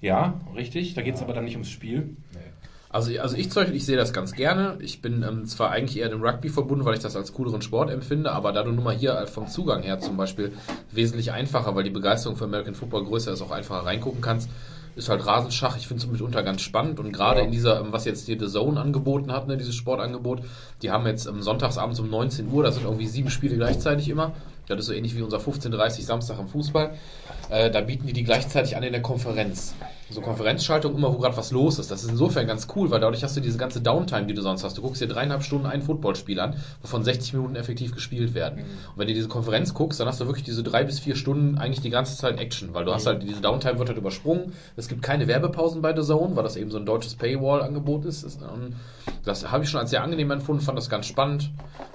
Ja, 0.00 0.40
richtig. 0.54 0.94
Da 0.94 1.02
geht 1.02 1.16
es 1.16 1.22
aber 1.22 1.32
dann 1.32 1.44
nicht 1.44 1.54
ums 1.54 1.70
Spiel. 1.70 2.16
Also, 2.88 3.12
also 3.20 3.36
ich 3.36 3.54
ich 3.54 3.84
sehe 3.84 3.96
das 3.96 4.12
ganz 4.12 4.32
gerne. 4.32 4.78
Ich 4.80 5.02
bin 5.02 5.22
ähm, 5.22 5.44
zwar 5.44 5.70
eigentlich 5.70 5.98
eher 5.98 6.08
dem 6.08 6.22
Rugby 6.22 6.48
verbunden, 6.48 6.84
weil 6.84 6.94
ich 6.94 7.02
das 7.02 7.16
als 7.16 7.32
cooleren 7.34 7.60
Sport 7.60 7.90
empfinde, 7.90 8.32
aber 8.32 8.52
da 8.52 8.62
du 8.62 8.72
nun 8.72 8.84
mal 8.84 8.96
hier 8.96 9.26
vom 9.26 9.48
Zugang 9.48 9.82
her 9.82 10.00
zum 10.00 10.16
Beispiel 10.16 10.52
wesentlich 10.92 11.32
einfacher, 11.32 11.74
weil 11.74 11.84
die 11.84 11.90
Begeisterung 11.90 12.36
für 12.36 12.44
American 12.44 12.74
Football 12.74 13.04
größer 13.04 13.32
ist, 13.32 13.42
auch 13.42 13.50
einfacher 13.50 13.84
reingucken 13.84 14.22
kannst, 14.22 14.48
ist 14.94 15.10
halt 15.10 15.26
Rasenschach. 15.26 15.76
Ich 15.76 15.88
finde 15.88 16.02
es 16.02 16.10
mitunter 16.10 16.42
ganz 16.42 16.62
spannend 16.62 16.98
und 16.98 17.12
gerade 17.12 17.42
in 17.42 17.50
dieser, 17.50 17.80
ähm, 17.80 17.88
was 17.90 18.04
jetzt 18.04 18.26
hier 18.26 18.38
The 18.38 18.46
Zone 18.46 18.80
angeboten 18.80 19.30
hat, 19.30 19.46
ne, 19.46 19.56
dieses 19.56 19.74
Sportangebot, 19.74 20.40
die 20.80 20.90
haben 20.90 21.06
jetzt 21.06 21.26
ähm, 21.26 21.42
sonntagsabends 21.42 22.00
um 22.00 22.08
19 22.08 22.50
Uhr, 22.50 22.62
da 22.62 22.72
sind 22.72 22.84
irgendwie 22.84 23.06
sieben 23.06 23.30
Spiele 23.30 23.56
gleichzeitig 23.56 24.08
immer. 24.08 24.32
Das 24.66 24.80
ist 24.80 24.86
so 24.86 24.92
ähnlich 24.92 25.16
wie 25.16 25.22
unser 25.22 25.38
15.30 25.38 26.02
Samstag 26.02 26.38
im 26.38 26.48
Fußball. 26.48 26.94
Äh, 27.50 27.70
da 27.70 27.80
bieten 27.80 28.06
die 28.06 28.12
die 28.12 28.24
gleichzeitig 28.24 28.76
an 28.76 28.82
in 28.82 28.92
der 28.92 29.02
Konferenz. 29.02 29.74
So 30.08 30.20
Konferenzschaltung 30.20 30.94
immer, 30.94 31.12
wo 31.12 31.18
gerade 31.18 31.36
was 31.36 31.50
los 31.50 31.80
ist. 31.80 31.90
Das 31.90 32.04
ist 32.04 32.10
insofern 32.10 32.46
ganz 32.46 32.68
cool, 32.76 32.90
weil 32.90 33.00
dadurch 33.00 33.24
hast 33.24 33.36
du 33.36 33.40
diese 33.40 33.58
ganze 33.58 33.80
Downtime, 33.80 34.26
die 34.26 34.34
du 34.34 34.42
sonst 34.42 34.62
hast. 34.62 34.78
Du 34.78 34.82
guckst 34.82 35.02
dir 35.02 35.08
dreieinhalb 35.08 35.42
Stunden 35.42 35.66
ein 35.66 35.82
Footballspiel 35.82 36.38
an, 36.38 36.54
wovon 36.80 37.02
60 37.02 37.32
Minuten 37.32 37.56
effektiv 37.56 37.92
gespielt 37.92 38.32
werden. 38.34 38.60
Und 38.60 38.98
wenn 38.98 39.08
du 39.08 39.14
diese 39.14 39.26
Konferenz 39.26 39.74
guckst, 39.74 39.98
dann 39.98 40.06
hast 40.06 40.20
du 40.20 40.26
wirklich 40.26 40.44
diese 40.44 40.62
drei 40.62 40.84
bis 40.84 41.00
vier 41.00 41.16
Stunden 41.16 41.58
eigentlich 41.58 41.80
die 41.80 41.90
ganze 41.90 42.16
Zeit 42.16 42.38
Action, 42.38 42.72
weil 42.72 42.84
du 42.84 42.94
hast 42.94 43.06
halt, 43.06 43.24
diese 43.24 43.40
Downtime 43.40 43.80
wird 43.80 43.88
halt 43.88 43.98
übersprungen. 43.98 44.52
Es 44.76 44.86
gibt 44.86 45.02
keine 45.02 45.26
Werbepausen 45.26 45.82
bei 45.82 45.94
The 45.94 46.06
Zone, 46.06 46.36
weil 46.36 46.44
das 46.44 46.56
eben 46.56 46.70
so 46.70 46.78
ein 46.78 46.86
deutsches 46.86 47.16
Paywall-Angebot 47.16 48.04
ist. 48.04 48.24
ähm, 48.42 48.74
das 49.24 49.50
habe 49.50 49.64
ich 49.64 49.70
schon 49.70 49.80
als 49.80 49.90
sehr 49.90 50.04
angenehm 50.04 50.30
empfunden, 50.30 50.62
fand 50.62 50.78
das 50.78 50.88
ganz 50.88 51.06
spannend. 51.06 51.50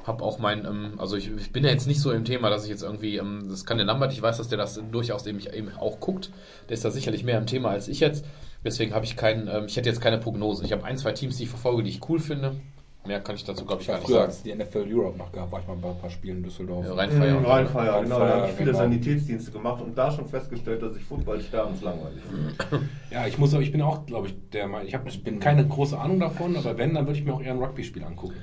Hab 0.05 0.21
auch 0.21 0.37
mein, 0.37 0.65
ähm, 0.65 0.93
also 0.97 1.15
ich, 1.15 1.29
bin 1.53 1.63
ja 1.63 1.69
jetzt 1.69 1.87
nicht 1.87 2.01
so 2.01 2.11
im 2.11 2.25
Thema, 2.25 2.49
dass 2.49 2.65
ich 2.65 2.69
jetzt 2.69 2.83
irgendwie, 2.83 3.17
ähm, 3.17 3.47
das 3.49 3.65
kann 3.65 3.77
der 3.77 3.85
Lambert, 3.85 4.11
ich 4.11 4.21
weiß, 4.21 4.37
dass 4.37 4.49
der 4.49 4.57
das 4.57 4.81
durchaus 4.91 5.25
eben 5.25 5.71
auch 5.79 5.99
guckt. 6.01 6.29
Der 6.71 6.75
ist 6.75 6.85
da 6.85 6.89
sicherlich 6.89 7.25
mehr 7.25 7.37
im 7.37 7.47
Thema 7.47 7.71
als 7.71 7.89
ich 7.89 7.99
jetzt. 7.99 8.23
Deswegen 8.63 8.93
habe 8.93 9.03
ich 9.03 9.17
keinen, 9.17 9.49
ähm, 9.49 9.65
ich 9.67 9.75
hätte 9.75 9.89
jetzt 9.89 9.99
keine 9.99 10.19
Prognosen. 10.19 10.63
Ich 10.63 10.71
habe 10.71 10.85
ein, 10.85 10.97
zwei 10.97 11.11
Teams, 11.11 11.35
die 11.35 11.43
ich 11.43 11.49
verfolge, 11.49 11.83
die 11.83 11.89
ich 11.89 11.99
cool 12.07 12.17
finde. 12.17 12.61
Mehr 13.05 13.19
kann 13.19 13.35
ich 13.35 13.43
dazu, 13.43 13.65
glaube 13.65 13.81
ich, 13.81 13.89
Ich 13.89 13.93
gar 13.93 13.99
nicht 13.99 14.07
sagen. 14.07 14.23
als 14.23 14.41
die 14.41 14.55
NFL 14.55 14.85
Europe 14.89 15.17
noch 15.17 15.33
gab, 15.33 15.51
war 15.51 15.59
ich 15.59 15.67
mal 15.67 15.75
bei 15.75 15.89
ein 15.89 15.99
paar 15.99 16.09
Spielen 16.09 16.37
in 16.37 16.43
Düsseldorf. 16.43 16.85
Ja, 16.85 16.93
Rheinfeier. 16.93 17.39
Mhm, 17.41 17.45
Rheinfeier, 17.45 18.03
genau. 18.03 18.19
Da 18.19 18.27
habe 18.37 18.45
ich 18.47 18.53
viele 18.53 18.71
genau. 18.71 18.83
Sanitätsdienste 18.83 19.51
gemacht 19.51 19.81
und 19.81 19.97
da 19.97 20.11
schon 20.11 20.29
festgestellt, 20.29 20.81
dass 20.81 20.95
ich 20.95 21.03
Football 21.03 21.41
sterbenslangweilig 21.41 22.21
finde. 22.23 22.85
Ja, 23.11 23.27
ich 23.27 23.37
muss, 23.37 23.53
aber 23.53 23.63
ich 23.63 23.73
bin 23.73 23.81
auch, 23.81 24.05
glaube 24.05 24.27
ich, 24.27 24.35
der 24.53 24.67
Meinung, 24.69 24.87
ich 24.87 24.93
habe 24.93 25.09
ich 25.09 25.21
bin 25.21 25.41
keine 25.41 25.67
große 25.67 25.99
Ahnung 25.99 26.21
davon, 26.21 26.55
aber 26.55 26.77
wenn, 26.77 26.93
dann 26.93 27.05
würde 27.05 27.19
ich 27.19 27.25
mir 27.25 27.33
auch 27.33 27.41
eher 27.41 27.51
ein 27.51 27.59
Rugby-Spiel 27.59 28.05
angucken. 28.05 28.35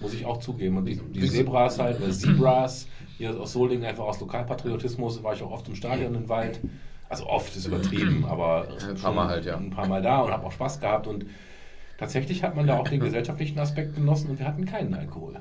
Muss 0.00 0.12
ich 0.12 0.26
auch 0.26 0.36
zugeben. 0.40 0.76
Und 0.76 0.84
die, 0.84 0.96
die 0.96 1.30
Zebras 1.30 1.78
halt, 1.78 1.98
äh, 2.06 2.10
Zebras, 2.10 2.88
hier 3.16 3.40
aus 3.40 3.54
Solingen, 3.54 3.86
einfach 3.86 4.04
aus 4.04 4.20
Lokalpatriotismus, 4.20 5.22
war 5.22 5.32
ich 5.32 5.42
auch 5.42 5.52
oft 5.52 5.66
im 5.68 5.76
Stadion 5.76 6.14
im 6.14 6.28
Wald. 6.28 6.60
Also 7.08 7.26
oft 7.26 7.54
ist 7.54 7.66
übertrieben, 7.66 8.24
aber 8.28 8.66
Ja, 8.68 8.88
ein 8.88 8.94
paar 8.94 8.96
schon 8.96 9.14
Mal 9.16 9.28
halt, 9.28 9.44
ja. 9.44 9.56
Ein 9.56 9.70
paar 9.70 9.86
Mal 9.86 10.02
da 10.02 10.20
und 10.20 10.32
habe 10.32 10.46
auch 10.46 10.52
Spaß 10.52 10.80
gehabt 10.80 11.06
und 11.06 11.26
tatsächlich 11.98 12.42
hat 12.42 12.56
man 12.56 12.66
da 12.66 12.78
auch 12.78 12.88
den 12.88 13.00
gesellschaftlichen 13.00 13.58
Aspekt 13.58 13.94
genossen 13.94 14.30
und 14.30 14.38
wir 14.38 14.46
hatten 14.46 14.64
keinen 14.64 14.94
Alkohol. 14.94 15.36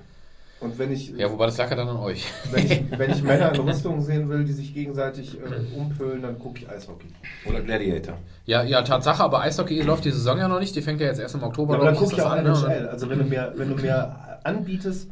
Und 0.60 0.78
wenn 0.80 0.92
ich, 0.94 1.10
Ja, 1.10 1.30
wobei 1.30 1.48
das 1.48 1.58
lag 1.58 1.70
ja 1.70 1.76
dann 1.76 1.90
an 1.90 1.98
euch. 1.98 2.26
wenn 2.52 2.66
ich, 2.66 2.82
wenn 2.98 3.12
ich 3.12 3.22
Männer 3.22 3.54
in 3.54 3.60
Rüstung 3.68 4.00
sehen 4.02 4.30
will, 4.30 4.46
die 4.46 4.54
sich 4.54 4.74
gegenseitig 4.74 5.38
äh, 5.38 5.76
umpölen, 5.76 6.22
dann 6.22 6.40
gucke 6.40 6.60
ich 6.60 6.70
Eishockey. 6.70 7.08
Oder 7.46 7.62
Gladiator. 7.62 8.18
Ja, 8.46 8.64
ja, 8.64 8.82
Tatsache, 8.82 9.22
aber 9.24 9.42
Eishockey 9.42 9.82
läuft 9.82 10.06
die 10.06 10.12
Saison 10.12 10.38
ja 10.38 10.48
noch 10.48 10.60
nicht. 10.62 10.74
Die 10.76 10.82
fängt 10.82 11.02
ja 11.02 11.08
jetzt 11.08 11.20
erst 11.20 11.36
im 11.36 11.44
Oktober, 11.44 11.74
Ja, 11.74 11.80
aber 11.80 11.86
dann 11.88 11.96
gucke 11.98 12.14
ich 12.16 12.22
auch 12.22 12.36
das 12.36 12.64
an? 12.64 12.72
NHL. 12.72 12.88
Also 12.88 13.10
wenn 13.10 13.20
du 13.20 13.26
mir, 13.26 13.52
wenn 13.58 13.70
du 13.70 13.76
mir 13.76 14.16
anbietest, 14.46 15.10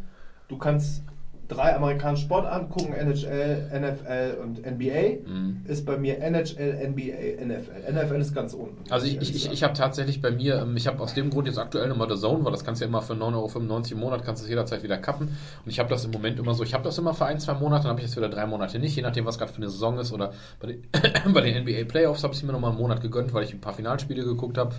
du 0.48 0.58
kannst 0.58 1.04
drei 1.52 1.76
amerikanische 1.76 2.24
Sport 2.24 2.46
angucken, 2.46 2.94
NHL, 2.94 3.70
NFL 3.74 4.38
und 4.42 4.66
NBA, 4.66 5.28
Mhm. 5.28 5.62
ist 5.68 5.86
bei 5.86 5.98
mir 5.98 6.20
NHL, 6.20 6.88
NBA, 6.90 7.46
NFL. 7.46 7.92
NFL 7.92 8.22
ist 8.22 8.34
ganz 8.34 8.54
unten. 8.54 8.90
Also 8.90 9.06
ich, 9.06 9.22
ich, 9.22 9.36
ich, 9.36 9.52
ich 9.52 9.64
habe 9.64 9.74
tatsächlich 9.74 10.22
bei 10.22 10.32
mir, 10.32 10.62
ähm, 10.62 10.76
ich 10.78 10.88
habe 10.88 11.02
aus 11.02 11.14
dem 11.14 11.30
Grund 11.30 11.48
jetzt 11.48 11.58
aktuell 11.60 11.88
nochmal 11.90 12.10
The 12.10 12.16
Zone, 12.20 12.44
weil 12.46 12.52
das 12.52 12.64
kannst 12.64 12.82
du 12.82 12.86
ja 12.86 12.90
immer 12.90 13.02
für 13.02 13.14
9,95 13.14 13.36
Euro 13.36 13.82
im 13.92 14.00
Monat, 14.00 14.24
kannst 14.26 14.42
du 14.42 14.46
es 14.46 14.50
jederzeit 14.50 14.84
wieder 14.84 14.98
kappen. 14.98 15.28
Und 15.28 15.70
ich 15.72 15.80
habe 15.80 15.90
das 15.90 16.06
im 16.06 16.12
Moment 16.12 16.40
immer 16.40 16.54
so, 16.54 16.64
ich 16.64 16.74
habe 16.74 16.84
das 16.84 16.98
immer 16.98 17.14
für 17.14 17.26
ein, 17.26 17.40
zwei 17.40 17.54
Monate, 17.54 17.84
dann 17.84 17.92
habe 17.92 18.00
ich 18.02 18.08
es 18.08 18.16
wieder 18.16 18.30
drei 18.30 18.46
Monate 18.46 18.80
nicht, 18.80 18.96
je 18.96 19.02
nachdem, 19.02 19.26
was 19.26 19.38
gerade 19.38 19.52
für 19.52 19.58
eine 19.58 19.70
Saison 19.70 20.00
ist. 20.00 20.12
Oder 20.14 20.32
bei 20.60 20.68
den, 20.68 20.84
bei 21.34 21.42
den 21.42 21.64
NBA 21.64 21.84
Playoffs 21.88 22.24
habe 22.24 22.34
ich 22.34 22.40
es 22.40 22.46
mir 22.46 22.54
nochmal 22.54 22.72
einen 22.72 22.80
Monat 22.80 23.02
gegönnt, 23.02 23.34
weil 23.34 23.44
ich 23.44 23.54
ein 23.54 23.62
paar 23.62 23.74
Finalspiele 23.74 24.24
geguckt 24.24 24.58
habe. 24.58 24.74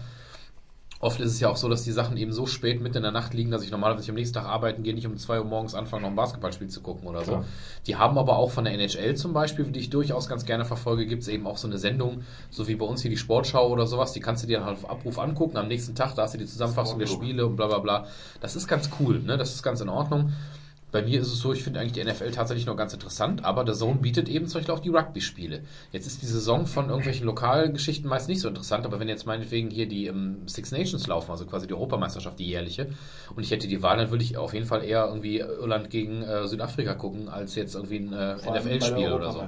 Oft 1.02 1.18
ist 1.18 1.32
es 1.32 1.40
ja 1.40 1.48
auch 1.48 1.56
so, 1.56 1.68
dass 1.68 1.82
die 1.82 1.90
Sachen 1.90 2.16
eben 2.16 2.32
so 2.32 2.46
spät 2.46 2.80
mitten 2.80 2.98
in 2.98 3.02
der 3.02 3.10
Nacht 3.10 3.34
liegen, 3.34 3.50
dass 3.50 3.64
ich 3.64 3.72
normalerweise 3.72 4.12
am 4.12 4.14
nächsten 4.14 4.34
Tag 4.34 4.44
arbeiten 4.44 4.84
gehe, 4.84 4.94
nicht 4.94 5.08
um 5.08 5.16
2 5.16 5.40
Uhr 5.40 5.44
morgens 5.44 5.74
anfange, 5.74 6.02
noch 6.02 6.10
ein 6.10 6.14
Basketballspiel 6.14 6.68
zu 6.68 6.80
gucken 6.80 7.08
oder 7.08 7.24
so. 7.24 7.32
Klar. 7.32 7.44
Die 7.88 7.96
haben 7.96 8.16
aber 8.18 8.36
auch 8.36 8.52
von 8.52 8.62
der 8.62 8.72
NHL 8.74 9.16
zum 9.16 9.32
Beispiel, 9.32 9.64
die 9.64 9.80
ich 9.80 9.90
durchaus 9.90 10.28
ganz 10.28 10.46
gerne 10.46 10.64
verfolge, 10.64 11.04
gibt 11.06 11.22
es 11.22 11.28
eben 11.28 11.44
auch 11.48 11.56
so 11.56 11.66
eine 11.66 11.78
Sendung, 11.78 12.22
so 12.50 12.68
wie 12.68 12.76
bei 12.76 12.86
uns 12.86 13.02
hier 13.02 13.10
die 13.10 13.16
Sportschau 13.16 13.68
oder 13.68 13.88
sowas, 13.88 14.12
die 14.12 14.20
kannst 14.20 14.44
du 14.44 14.46
dir 14.46 14.58
dann 14.58 14.66
halt 14.68 14.78
auf 14.78 14.88
Abruf 14.88 15.18
angucken. 15.18 15.56
Am 15.56 15.66
nächsten 15.66 15.96
Tag, 15.96 16.14
da 16.14 16.22
hast 16.22 16.34
du 16.34 16.38
die 16.38 16.46
Zusammenfassung 16.46 17.00
der 17.00 17.08
Spiele 17.08 17.46
und 17.46 17.56
bla 17.56 17.66
bla 17.66 17.80
bla. 17.80 18.06
Das 18.40 18.54
ist 18.54 18.68
ganz 18.68 18.88
cool, 19.00 19.18
ne? 19.18 19.36
Das 19.36 19.52
ist 19.52 19.64
ganz 19.64 19.80
in 19.80 19.88
Ordnung. 19.88 20.32
Bei 20.92 21.00
mir 21.00 21.22
ist 21.22 21.28
es 21.28 21.38
so, 21.38 21.54
ich 21.54 21.64
finde 21.64 21.80
eigentlich 21.80 21.92
die 21.92 22.04
NFL 22.04 22.30
tatsächlich 22.32 22.66
noch 22.66 22.76
ganz 22.76 22.92
interessant, 22.92 23.46
aber 23.46 23.64
der 23.64 23.74
Zone 23.74 23.98
bietet 23.98 24.28
eben 24.28 24.46
zum 24.46 24.60
Beispiel 24.60 24.74
auch 24.74 24.80
die 24.80 24.90
Rugby-Spiele. 24.90 25.62
Jetzt 25.90 26.06
ist 26.06 26.20
die 26.20 26.26
Saison 26.26 26.66
von 26.66 26.90
irgendwelchen 26.90 27.24
Lokalgeschichten 27.24 28.08
meist 28.10 28.28
nicht 28.28 28.40
so 28.40 28.48
interessant, 28.48 28.84
aber 28.84 29.00
wenn 29.00 29.08
jetzt 29.08 29.26
meinetwegen 29.26 29.70
hier 29.70 29.88
die 29.88 30.06
ähm, 30.06 30.46
Six 30.46 30.70
Nations 30.70 31.06
laufen, 31.06 31.30
also 31.30 31.46
quasi 31.46 31.66
die 31.66 31.72
Europameisterschaft, 31.72 32.38
die 32.38 32.46
jährliche, 32.46 32.90
und 33.34 33.42
ich 33.42 33.50
hätte 33.50 33.68
die 33.68 33.82
Wahl, 33.82 33.96
dann 33.96 34.10
würde 34.10 34.22
ich 34.22 34.36
auf 34.36 34.52
jeden 34.52 34.66
Fall 34.66 34.84
eher 34.84 35.06
irgendwie 35.06 35.38
Irland 35.38 35.88
gegen 35.88 36.22
äh, 36.22 36.46
Südafrika 36.46 36.92
gucken, 36.92 37.30
als 37.30 37.54
jetzt 37.54 37.74
irgendwie 37.74 37.96
ein 37.96 38.12
äh, 38.12 38.36
NFL-Spiel 38.36 39.12
oder 39.12 39.32
so. 39.32 39.46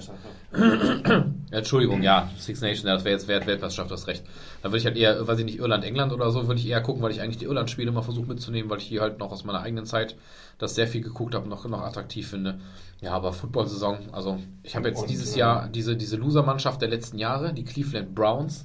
Entschuldigung, 1.51 2.03
ja, 2.03 2.31
Six 2.39 2.63
Nations, 2.63 2.85
ja, 2.85 2.95
das 2.95 3.05
wäre 3.05 3.17
jetzt 3.17 3.29
Wert 3.29 3.47
Weltmeisterschaft, 3.47 3.91
das 3.91 4.07
recht. 4.07 4.25
Da 4.63 4.71
würde 4.71 4.79
ich 4.79 4.87
halt 4.87 4.97
eher, 4.97 5.27
weiß 5.27 5.39
ich 5.39 5.45
nicht, 5.45 5.59
Irland, 5.59 5.85
England 5.85 6.13
oder 6.15 6.31
so, 6.31 6.47
würde 6.47 6.59
ich 6.59 6.67
eher 6.67 6.81
gucken, 6.81 7.03
weil 7.03 7.11
ich 7.11 7.21
eigentlich 7.21 7.37
die 7.37 7.45
Irland-Spiele 7.45 7.93
mal 7.93 8.01
versuche 8.01 8.29
mitzunehmen, 8.29 8.71
weil 8.71 8.79
ich 8.79 8.87
hier 8.87 9.03
halt 9.03 9.19
noch 9.19 9.31
aus 9.31 9.45
meiner 9.45 9.61
eigenen 9.61 9.85
Zeit 9.85 10.17
das 10.59 10.75
sehr 10.75 10.87
viel 10.87 11.01
geguckt 11.01 11.35
habe 11.35 11.45
und 11.45 11.51
noch, 11.51 11.67
noch 11.67 11.83
attraktiv 11.83 12.29
finde. 12.29 12.61
Ja, 13.01 13.13
aber 13.13 13.33
Football-Saison, 13.33 13.99
also 14.13 14.39
ich 14.63 14.77
habe 14.77 14.89
jetzt 14.89 15.03
Und, 15.03 15.11
dieses 15.11 15.37
äh, 15.37 15.41
Jahr 15.41 15.69
diese, 15.69 15.97
diese 15.97 16.17
Loser-Mannschaft 16.17 16.81
der 16.81 16.89
letzten 16.89 17.19
Jahre, 17.19 17.53
die 17.53 17.65
Cleveland 17.65 18.15
Browns, 18.15 18.65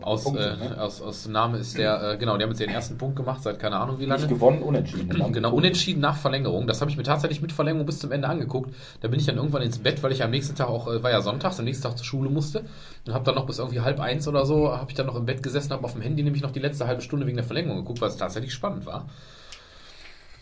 Aus, 0.00 0.24
Punkte, 0.24 0.58
äh, 0.60 0.68
ne? 0.68 0.80
aus, 0.80 1.00
aus 1.00 1.28
Name 1.28 1.58
ist 1.58 1.78
der, 1.78 2.14
äh, 2.14 2.16
genau, 2.16 2.36
die 2.36 2.42
haben 2.42 2.50
jetzt 2.50 2.60
den 2.60 2.70
ersten 2.70 2.98
Punkt 2.98 3.14
gemacht, 3.14 3.42
seit 3.42 3.60
keine 3.60 3.76
Ahnung 3.76 4.00
wie 4.00 4.06
lange. 4.06 4.22
Nicht 4.22 4.30
gewonnen, 4.30 4.62
unentschieden. 4.62 5.08
Genau, 5.32 5.52
unentschieden 5.52 6.00
nach 6.00 6.16
Verlängerung. 6.16 6.66
Das 6.66 6.80
habe 6.80 6.90
ich 6.90 6.96
mir 6.96 7.04
tatsächlich 7.04 7.40
mit 7.40 7.52
Verlängerung 7.52 7.86
bis 7.86 8.00
zum 8.00 8.10
Ende 8.10 8.28
angeguckt. 8.28 8.74
Da 9.00 9.08
bin 9.08 9.20
ich 9.20 9.26
dann 9.26 9.36
irgendwann 9.36 9.62
ins 9.62 9.78
Bett, 9.78 10.02
weil 10.02 10.10
ich 10.10 10.24
am 10.24 10.30
nächsten 10.30 10.56
Tag 10.56 10.68
auch, 10.68 10.88
äh, 10.88 11.02
war 11.02 11.12
ja 11.12 11.20
sonntags, 11.20 11.58
am 11.60 11.64
nächsten 11.64 11.84
Tag 11.84 11.96
zur 11.96 12.04
Schule 12.04 12.28
musste. 12.28 12.64
Und 13.06 13.14
habe 13.14 13.24
dann 13.24 13.36
noch 13.36 13.46
bis 13.46 13.58
irgendwie 13.58 13.80
halb 13.80 14.00
eins 14.00 14.26
oder 14.26 14.44
so, 14.44 14.76
habe 14.76 14.90
ich 14.90 14.96
dann 14.96 15.06
noch 15.06 15.16
im 15.16 15.24
Bett 15.24 15.42
gesessen, 15.42 15.70
habe 15.72 15.84
auf 15.84 15.92
dem 15.92 16.02
Handy 16.02 16.24
nämlich 16.24 16.42
noch 16.42 16.50
die 16.50 16.60
letzte 16.60 16.88
halbe 16.88 17.00
Stunde 17.02 17.26
wegen 17.26 17.36
der 17.36 17.46
Verlängerung 17.46 17.78
geguckt, 17.78 18.00
weil 18.00 18.08
es 18.08 18.16
tatsächlich 18.16 18.52
spannend 18.52 18.86
war. 18.86 19.06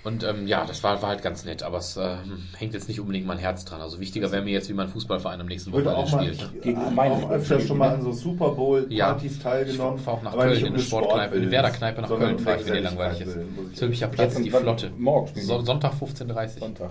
Und 0.02 0.24
ähm, 0.24 0.46
ja, 0.46 0.64
das 0.64 0.82
war, 0.82 1.02
war 1.02 1.10
halt 1.10 1.22
ganz 1.22 1.44
nett, 1.44 1.62
aber 1.62 1.78
es 1.78 1.96
äh, 1.96 2.16
hängt 2.56 2.72
jetzt 2.72 2.88
nicht 2.88 3.00
unbedingt 3.00 3.26
mein 3.26 3.36
Herz 3.36 3.66
dran. 3.66 3.82
Also 3.82 4.00
wichtiger 4.00 4.32
wäre 4.32 4.42
mir 4.42 4.52
jetzt, 4.52 4.70
wie 4.70 4.72
mein 4.72 4.88
Fußballverein 4.88 5.40
am 5.40 5.46
nächsten 5.46 5.72
Wochenende 5.72 6.06
spielt. 6.06 6.62
Gegen 6.62 6.80
äh, 6.80 6.90
meine 6.90 7.14
auch 7.14 7.30
öfter 7.30 7.60
schon 7.60 7.76
mal 7.76 7.90
an 7.90 8.02
so 8.02 8.12
Super 8.12 8.50
Bowl 8.50 8.86
Ja. 8.88 9.12
Partys 9.12 9.38
teilgenommen. 9.40 9.98
Ich 9.98 10.04
fahr 10.04 10.14
auch 10.14 10.22
nach 10.22 10.32
aber 10.32 10.44
Köln 10.44 10.64
in 10.64 10.72
eine 10.72 10.78
Sportkneipe, 10.78 11.36
in 11.36 11.42
eine 11.42 11.50
Werderkneipe 11.50 12.00
nach 12.00 12.08
Köln 12.08 12.38
fahren, 12.38 12.58
der 12.58 12.66
wenn 12.66 12.72
dir 12.74 12.80
langweilig 12.80 13.20
ist. 13.20 13.36
Ich 13.72 13.82
ich 13.90 13.98
sagen. 13.98 14.16
jetzt 14.16 14.38
die 14.44 14.50
Flotte. 14.50 14.90
Morgen 14.96 15.38
So. 15.38 15.60
Sonntag 15.60 15.92
15.30 15.92 16.60
Sonntag. 16.60 16.90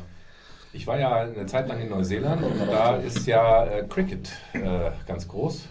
Ich 0.72 0.86
war 0.86 1.00
ja 1.00 1.22
eine 1.22 1.48
Zeit 1.48 1.68
lang 1.68 1.82
in 1.82 1.90
Neuseeland 1.90 2.44
und 2.44 2.60
da 2.72 2.98
ist 2.98 3.26
ja 3.26 3.66
äh, 3.66 3.84
Cricket 3.90 4.30
äh, 4.54 4.92
ganz 5.08 5.28
groß. 5.28 5.68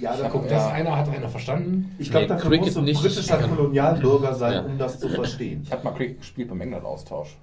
Ja, 0.00 0.16
da 0.16 0.28
Guckt 0.28 0.50
Ja. 0.50 0.56
das 0.58 0.72
einer, 0.72 0.96
hat 0.96 1.08
einer 1.08 1.28
verstanden? 1.28 1.94
Ich 1.98 2.10
glaube, 2.10 2.24
Nee, 2.26 2.28
dafür 2.28 2.50
Cricket 2.50 2.64
musst 2.66 2.76
du 2.76 2.80
nicht. 2.82 3.00
britischer 3.00 3.38
Kolonialbürger 3.38 4.34
sein, 4.34 4.52
Ja. 4.52 4.62
um 4.62 4.76
das 4.78 4.98
zu 4.98 5.08
verstehen. 5.08 5.62
Ich 5.64 5.72
habe 5.72 5.84
mal 5.84 5.92
Cricket 5.92 6.18
gespielt 6.18 6.48
beim 6.48 6.60
England-Austausch. 6.60 7.36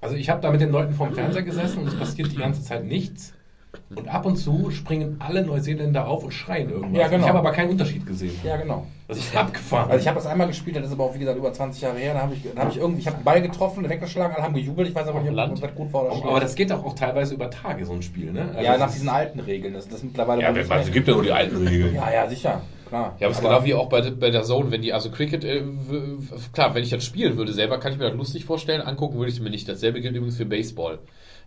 Also 0.00 0.16
ich 0.16 0.28
habe 0.28 0.40
da 0.42 0.50
mit 0.50 0.60
den 0.60 0.70
Leuten 0.70 0.92
vorm 0.92 1.14
Fernseher 1.14 1.42
gesessen 1.42 1.78
und 1.78 1.88
es 1.88 1.96
passiert 1.98 2.30
die 2.30 2.36
ganze 2.36 2.62
Zeit 2.62 2.84
nichts. 2.84 3.32
Und 3.94 4.08
ab 4.08 4.26
und 4.26 4.36
zu 4.36 4.70
springen 4.70 5.16
alle 5.18 5.44
Neuseeländer 5.44 6.06
auf 6.06 6.24
und 6.24 6.32
schreien 6.32 6.70
irgendwas. 6.70 7.00
Ja, 7.00 7.08
genau. 7.08 7.22
Ich 7.22 7.28
habe 7.28 7.38
aber 7.38 7.52
keinen 7.52 7.70
Unterschied 7.70 8.06
gesehen. 8.06 8.34
Ja, 8.42 8.56
genau. 8.56 8.86
Das 9.06 9.18
ist 9.18 9.36
abgefahren. 9.36 9.90
Also 9.90 10.00
ich 10.00 10.08
habe 10.08 10.16
das 10.16 10.26
einmal 10.26 10.46
gespielt, 10.46 10.76
das 10.76 10.86
ist 10.86 10.92
aber 10.92 11.04
auch 11.04 11.14
wie 11.14 11.18
gesagt 11.18 11.36
über 11.36 11.52
20 11.52 11.82
Jahre 11.82 11.98
her. 11.98 12.14
Da 12.14 12.22
habe 12.22 12.34
ich, 12.34 12.40
da 12.54 12.62
hab 12.62 12.70
ich 12.70 12.78
irgendwie, 12.78 13.00
ich 13.00 13.06
habe 13.06 13.16
einen 13.16 13.24
Ball 13.24 13.42
getroffen, 13.42 13.88
weggeschlagen, 13.88 14.34
alle 14.34 14.44
haben 14.44 14.54
gejubelt. 14.54 14.88
Ich 14.88 14.94
weiß 14.94 15.08
aber 15.08 15.20
nicht, 15.20 15.30
ob 15.30 15.36
Land. 15.36 15.62
das 15.62 15.74
gut 15.74 15.92
war 15.92 16.02
oder 16.02 16.12
schlecht. 16.12 16.26
aber 16.26 16.40
das 16.40 16.54
geht 16.54 16.70
doch 16.70 16.84
auch 16.84 16.94
teilweise 16.94 17.34
über 17.34 17.50
Tage, 17.50 17.84
so 17.84 17.92
ein 17.92 18.02
Spiel, 18.02 18.32
ne? 18.32 18.48
Also 18.54 18.62
ja, 18.62 18.78
nach 18.78 18.90
diesen 18.90 19.10
alten 19.10 19.40
Regeln. 19.40 19.74
Das, 19.74 19.86
das 19.86 19.98
ist 19.98 20.04
mittlerweile 20.04 20.42
Ja, 20.42 20.50
es 20.52 20.90
gibt 20.90 21.06
ja 21.06 21.14
nur 21.14 21.22
die 21.22 21.32
alten 21.32 21.66
Regeln. 21.66 21.94
Ja, 21.94 22.10
ja, 22.10 22.28
sicher. 22.28 22.62
Klar. 22.88 23.16
Ja, 23.18 23.26
aber 23.26 23.32
es 23.32 23.38
ist 23.38 23.42
genau 23.42 23.64
wie 23.64 23.74
auch 23.74 23.88
bei, 23.88 24.10
bei 24.10 24.30
der 24.30 24.42
Zone, 24.42 24.70
wenn 24.70 24.80
die, 24.80 24.92
also 24.92 25.10
Cricket, 25.10 25.44
äh, 25.44 25.62
klar, 26.52 26.74
wenn 26.74 26.82
ich 26.82 26.90
das 26.90 27.04
spielen 27.04 27.36
würde 27.36 27.52
selber, 27.52 27.78
kann 27.78 27.92
ich 27.92 27.98
mir 27.98 28.04
das 28.04 28.14
lustig 28.14 28.44
vorstellen, 28.44 28.80
angucken 28.80 29.16
würde 29.16 29.30
ich 29.30 29.36
es 29.36 29.42
mir 29.42 29.50
nicht. 29.50 29.68
Dasselbe 29.68 30.00
gilt 30.00 30.14
übrigens 30.14 30.36
für 30.36 30.46
Baseball. 30.46 30.98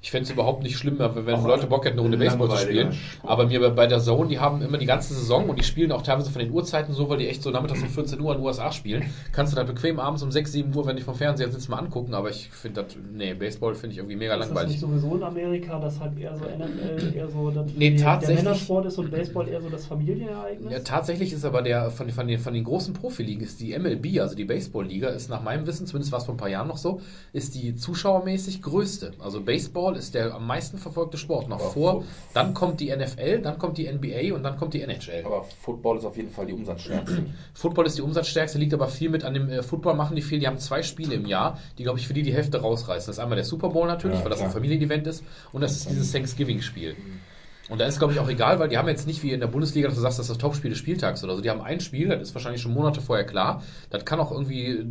Ich 0.01 0.11
fände 0.11 0.25
es 0.25 0.31
überhaupt 0.31 0.61
nicht 0.63 0.77
schlimm, 0.77 0.99
wenn 0.99 1.25
wenn 1.25 1.43
Leute 1.43 1.65
Bock 1.67 1.83
hätten, 1.83 1.93
eine 1.95 2.01
Runde 2.03 2.17
Baseball 2.17 2.49
zu 2.51 2.57
spielen. 2.57 2.93
Sport. 2.93 3.31
Aber 3.31 3.47
mir 3.47 3.69
bei- 3.71 3.87
der 3.87 3.99
Zone, 3.99 4.29
die 4.29 4.39
haben 4.39 4.61
immer 4.61 4.77
die 4.77 4.85
ganze 4.85 5.13
Saison 5.13 5.49
und 5.49 5.57
die 5.59 5.63
spielen 5.63 5.91
auch 5.91 6.01
teilweise 6.03 6.29
von 6.29 6.39
den 6.39 6.51
Uhrzeiten 6.51 6.93
so, 6.93 7.09
weil 7.09 7.17
die 7.17 7.27
echt 7.27 7.41
so 7.41 7.49
nachmittags 7.49 7.81
um 7.81 7.89
14 7.89 8.19
Uhr 8.21 8.31
in 8.33 8.37
den 8.39 8.45
USA 8.45 8.71
spielen. 8.71 9.03
Kannst 9.31 9.53
du 9.53 9.55
da 9.57 9.63
bequem 9.63 9.99
abends 9.99 10.21
um 10.23 10.31
6, 10.31 10.51
7 10.51 10.73
Uhr, 10.75 10.85
wenn 10.85 10.97
ich 10.97 11.03
vom 11.03 11.15
Fernseher 11.15 11.49
sitze, 11.51 11.69
mal 11.71 11.77
angucken. 11.79 12.13
Aber 12.13 12.29
ich 12.29 12.47
finde 12.49 12.83
das, 12.83 12.95
nee, 13.11 13.33
Baseball 13.33 13.73
finde 13.75 13.93
ich 13.93 13.97
irgendwie 13.97 14.15
mega 14.17 14.35
Ist 14.35 14.39
das 14.41 14.49
nicht 14.49 14.55
langweilig. 14.55 14.79
sowieso 14.79 15.15
in 15.15 15.23
Amerika, 15.23 15.79
dass 15.79 15.99
halt 15.99 16.17
eher 16.19 16.35
so 16.37 16.45
NFL 16.45 17.13
eher 17.15 17.27
so 17.29 17.49
das 17.51 17.65
Nee, 17.75 17.89
der- 17.91 18.03
tatsächlich- 18.05 18.37
der 18.37 18.43
Männersport 18.51 18.85
ist 18.85 18.97
und 18.99 19.11
Baseball 19.11 19.47
eher 19.47 19.61
so 19.61 19.69
das 19.69 19.85
Familienereignis? 19.87 20.71
Ja, 20.71 20.79
tatsächlich 20.79 21.33
ist 21.33 21.43
aber 21.43 21.61
der 21.63 21.89
von, 21.89 22.09
von, 22.11 22.27
den, 22.27 22.39
von 22.39 22.53
den 22.53 22.63
großen 22.63 22.93
Profiligen 22.93 23.41
ist 23.43 23.59
die 23.59 23.73
MLB, 23.77 24.19
also 24.19 24.35
die 24.35 24.45
Baseball-Liga, 24.45 25.09
ist 25.09 25.29
nach 25.29 25.41
meinem 25.43 25.65
Wissen, 25.65 25.87
zumindest 25.87 26.11
war 26.11 26.19
es 26.19 26.25
vor 26.25 26.35
ein 26.35 26.37
paar 26.37 26.49
Jahren 26.49 26.67
noch 26.67 26.77
so, 26.77 27.01
ist 27.33 27.55
die 27.55 27.75
zuschauermäßig 27.75 28.61
größte. 28.61 29.11
Also 29.19 29.41
Baseball 29.41 29.86
ist 29.95 30.13
der 30.15 30.33
am 30.33 30.45
meisten 30.45 30.77
verfolgte 30.77 31.17
Sport. 31.17 31.47
Noch 31.47 31.59
Aber 31.59 31.69
vor, 31.69 32.03
dann 32.33 32.53
kommt 32.53 32.79
die 32.79 32.93
NFL, 32.95 33.39
dann 33.41 33.57
kommt 33.57 33.77
die 33.77 33.89
NBA 33.91 34.35
und 34.35 34.43
dann 34.43 34.57
kommt 34.57 34.73
die 34.73 34.81
NHL. 34.81 35.23
Aber 35.25 35.45
Football 35.61 35.97
ist 35.99 36.05
auf 36.05 36.17
jeden 36.17 36.31
Fall 36.31 36.45
die 36.47 36.53
umsatzstärkste. 36.53 37.25
Football 37.53 37.85
ist 37.85 37.97
die 37.97 38.01
umsatzstärkste, 38.01 38.57
liegt 38.57 38.73
aber 38.73 38.87
viel 38.87 39.09
mit 39.09 39.23
an 39.23 39.33
dem 39.33 39.49
äh, 39.49 39.63
Football 39.63 39.95
machen 39.95 40.15
die 40.15 40.21
viel. 40.21 40.39
Die 40.39 40.47
haben 40.47 40.59
zwei 40.59 40.83
Spiele 40.83 41.15
im 41.15 41.25
Jahr, 41.25 41.59
die, 41.77 41.83
glaube 41.83 41.99
ich, 41.99 42.07
für 42.07 42.13
die 42.13 42.23
die 42.23 42.33
Hälfte 42.33 42.59
rausreißen. 42.59 43.07
Das 43.07 43.17
ist 43.17 43.19
einmal 43.19 43.35
der 43.35 43.45
Super 43.45 43.69
Bowl 43.69 43.87
natürlich, 43.87 44.17
Ja, 44.17 44.23
weil 44.23 44.31
das 44.31 44.39
ein 44.39 44.45
klar. 44.45 44.53
Familienevent 44.53 45.07
ist, 45.07 45.23
und 45.53 45.61
das 45.61 45.73
ist 45.77 45.89
dieses 45.89 46.11
Thanksgiving-Spiel. 46.11 46.95
Und 47.69 47.79
da 47.81 47.85
ist, 47.85 47.99
glaube 47.99 48.13
ich, 48.13 48.19
auch 48.19 48.29
egal, 48.29 48.59
weil 48.59 48.69
die 48.69 48.77
haben 48.77 48.87
jetzt 48.87 49.07
nicht 49.07 49.23
wie 49.23 49.31
in 49.33 49.41
der 49.41 49.47
Bundesliga, 49.47 49.87
dass 49.89 49.95
du 49.95 50.01
sagst, 50.01 50.19
das 50.19 50.25
ist 50.27 50.31
das 50.31 50.37
Topspiel 50.37 50.69
des 50.69 50.79
Spieltags 50.79 51.21
oder 51.23 51.35
so. 51.35 51.41
Die 51.41 51.49
haben 51.49 51.59
ein 51.61 51.81
Spiel, 51.81 52.07
das 52.07 52.21
ist 52.29 52.33
wahrscheinlich 52.35 52.61
schon 52.61 52.73
Monate 52.73 53.01
vorher 53.01 53.25
klar. 53.25 53.61
Das 53.89 54.05
kann 54.05 54.21
auch 54.21 54.31
irgendwie, 54.31 54.85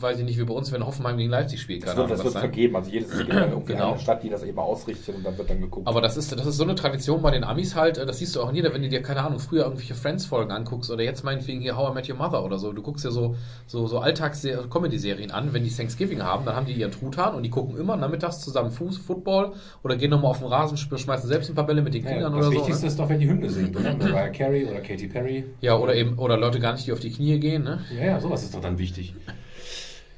weiß 0.00 0.18
ich 0.20 0.24
nicht, 0.24 0.38
wie 0.38 0.44
bei 0.44 0.54
uns, 0.54 0.70
wenn 0.70 0.86
Hoffenheim 0.86 1.16
gegen 1.16 1.30
Leipzig 1.30 1.60
spielt, 1.60 1.84
Das 1.84 1.96
wird, 1.96 2.08
das 2.08 2.22
wird 2.22 2.32
sein. 2.34 2.40
vergeben. 2.42 2.76
Also 2.76 2.88
jedes 2.90 3.08
dann 3.10 3.26
irgendwie 3.50 3.72
Genau. 3.72 3.90
eine 3.92 3.98
Stadt, 4.00 4.22
die 4.22 4.28
das 4.28 4.44
eben 4.44 4.58
ausrichtet 4.60 5.16
und 5.16 5.24
dann 5.26 5.36
wird 5.36 5.50
dann 5.50 5.60
geguckt. 5.60 5.88
Aber 5.88 6.00
das 6.00 6.16
ist, 6.16 6.30
das 6.30 6.46
ist 6.46 6.56
so 6.56 6.62
eine 6.62 6.76
Tradition 6.76 7.20
bei 7.20 7.32
den 7.32 7.42
Amis 7.42 7.74
halt, 7.74 7.98
äh, 7.98 8.06
das 8.06 8.18
siehst 8.20 8.36
du 8.36 8.42
auch 8.42 8.50
in 8.50 8.54
jeder, 8.54 8.72
wenn 8.72 8.82
du 8.82 8.88
dir, 8.88 9.02
keine 9.02 9.22
Ahnung, 9.24 9.40
früher 9.40 9.64
irgendwelche 9.64 9.96
Friends-Folgen 9.96 10.52
anguckst 10.52 10.88
oder 10.92 11.02
jetzt 11.02 11.24
meinetwegen 11.24 11.60
hier 11.62 11.76
How 11.76 11.90
I 11.90 11.94
Met 11.94 12.08
Your 12.08 12.16
Mother 12.16 12.44
oder 12.44 12.58
so. 12.60 12.72
Du 12.72 12.80
guckst 12.82 13.04
dir 13.04 13.10
so, 13.10 13.34
so, 13.66 13.88
so 13.88 13.98
Alltags-Comedy-Serien 13.98 15.32
an, 15.32 15.52
wenn 15.52 15.64
die 15.64 15.70
Thanksgiving 15.70 16.22
haben, 16.22 16.44
dann 16.44 16.54
haben 16.54 16.66
die 16.66 16.74
ihren 16.74 16.92
Truthahn 16.92 17.34
und 17.34 17.42
die 17.42 17.50
gucken 17.50 17.76
immer 17.76 17.96
nachmittags 17.96 18.40
zusammen 18.40 18.70
Fuß, 18.70 18.98
Football 18.98 19.52
oder 19.82 19.96
gehen 19.96 20.10
nochmal 20.10 20.30
auf 20.30 20.38
den 20.38 20.46
Rasen, 20.48 20.76
schmeißen 20.76 21.28
selbst 21.28 21.48
ein 21.50 21.54
paar 21.56 21.66
Bälle 21.66 21.82
mit 21.82 21.92
den 21.94 22.04
Ja, 22.04 22.19
Kindern 22.24 22.32
das 22.32 22.46
oder 22.46 22.54
so. 22.56 22.60
Wichtigste 22.60 22.82
Ne? 22.84 22.88
ist 22.88 22.98
doch, 22.98 23.08
wer 23.08 23.18
die 23.18 23.28
Hymne 23.28 23.50
singt, 23.50 23.76
oder? 23.76 23.96
Mariah 23.96 24.28
Carey 24.32 24.64
oder 24.66 24.80
Katy 24.80 25.08
Perry. 25.08 25.44
Ja, 25.60 25.76
oder 25.76 25.94
eben, 25.94 26.18
oder 26.18 26.36
Leute 26.36 26.60
gar 26.60 26.72
nicht, 26.72 26.86
die 26.86 26.92
auf 26.92 27.00
die 27.00 27.10
Knie 27.10 27.38
gehen, 27.38 27.64
ne? 27.64 27.80
Ja, 27.96 28.04
ja, 28.06 28.20
sowas 28.20 28.42
ist 28.42 28.54
doch 28.54 28.60
dann 28.60 28.78
wichtig. 28.78 29.14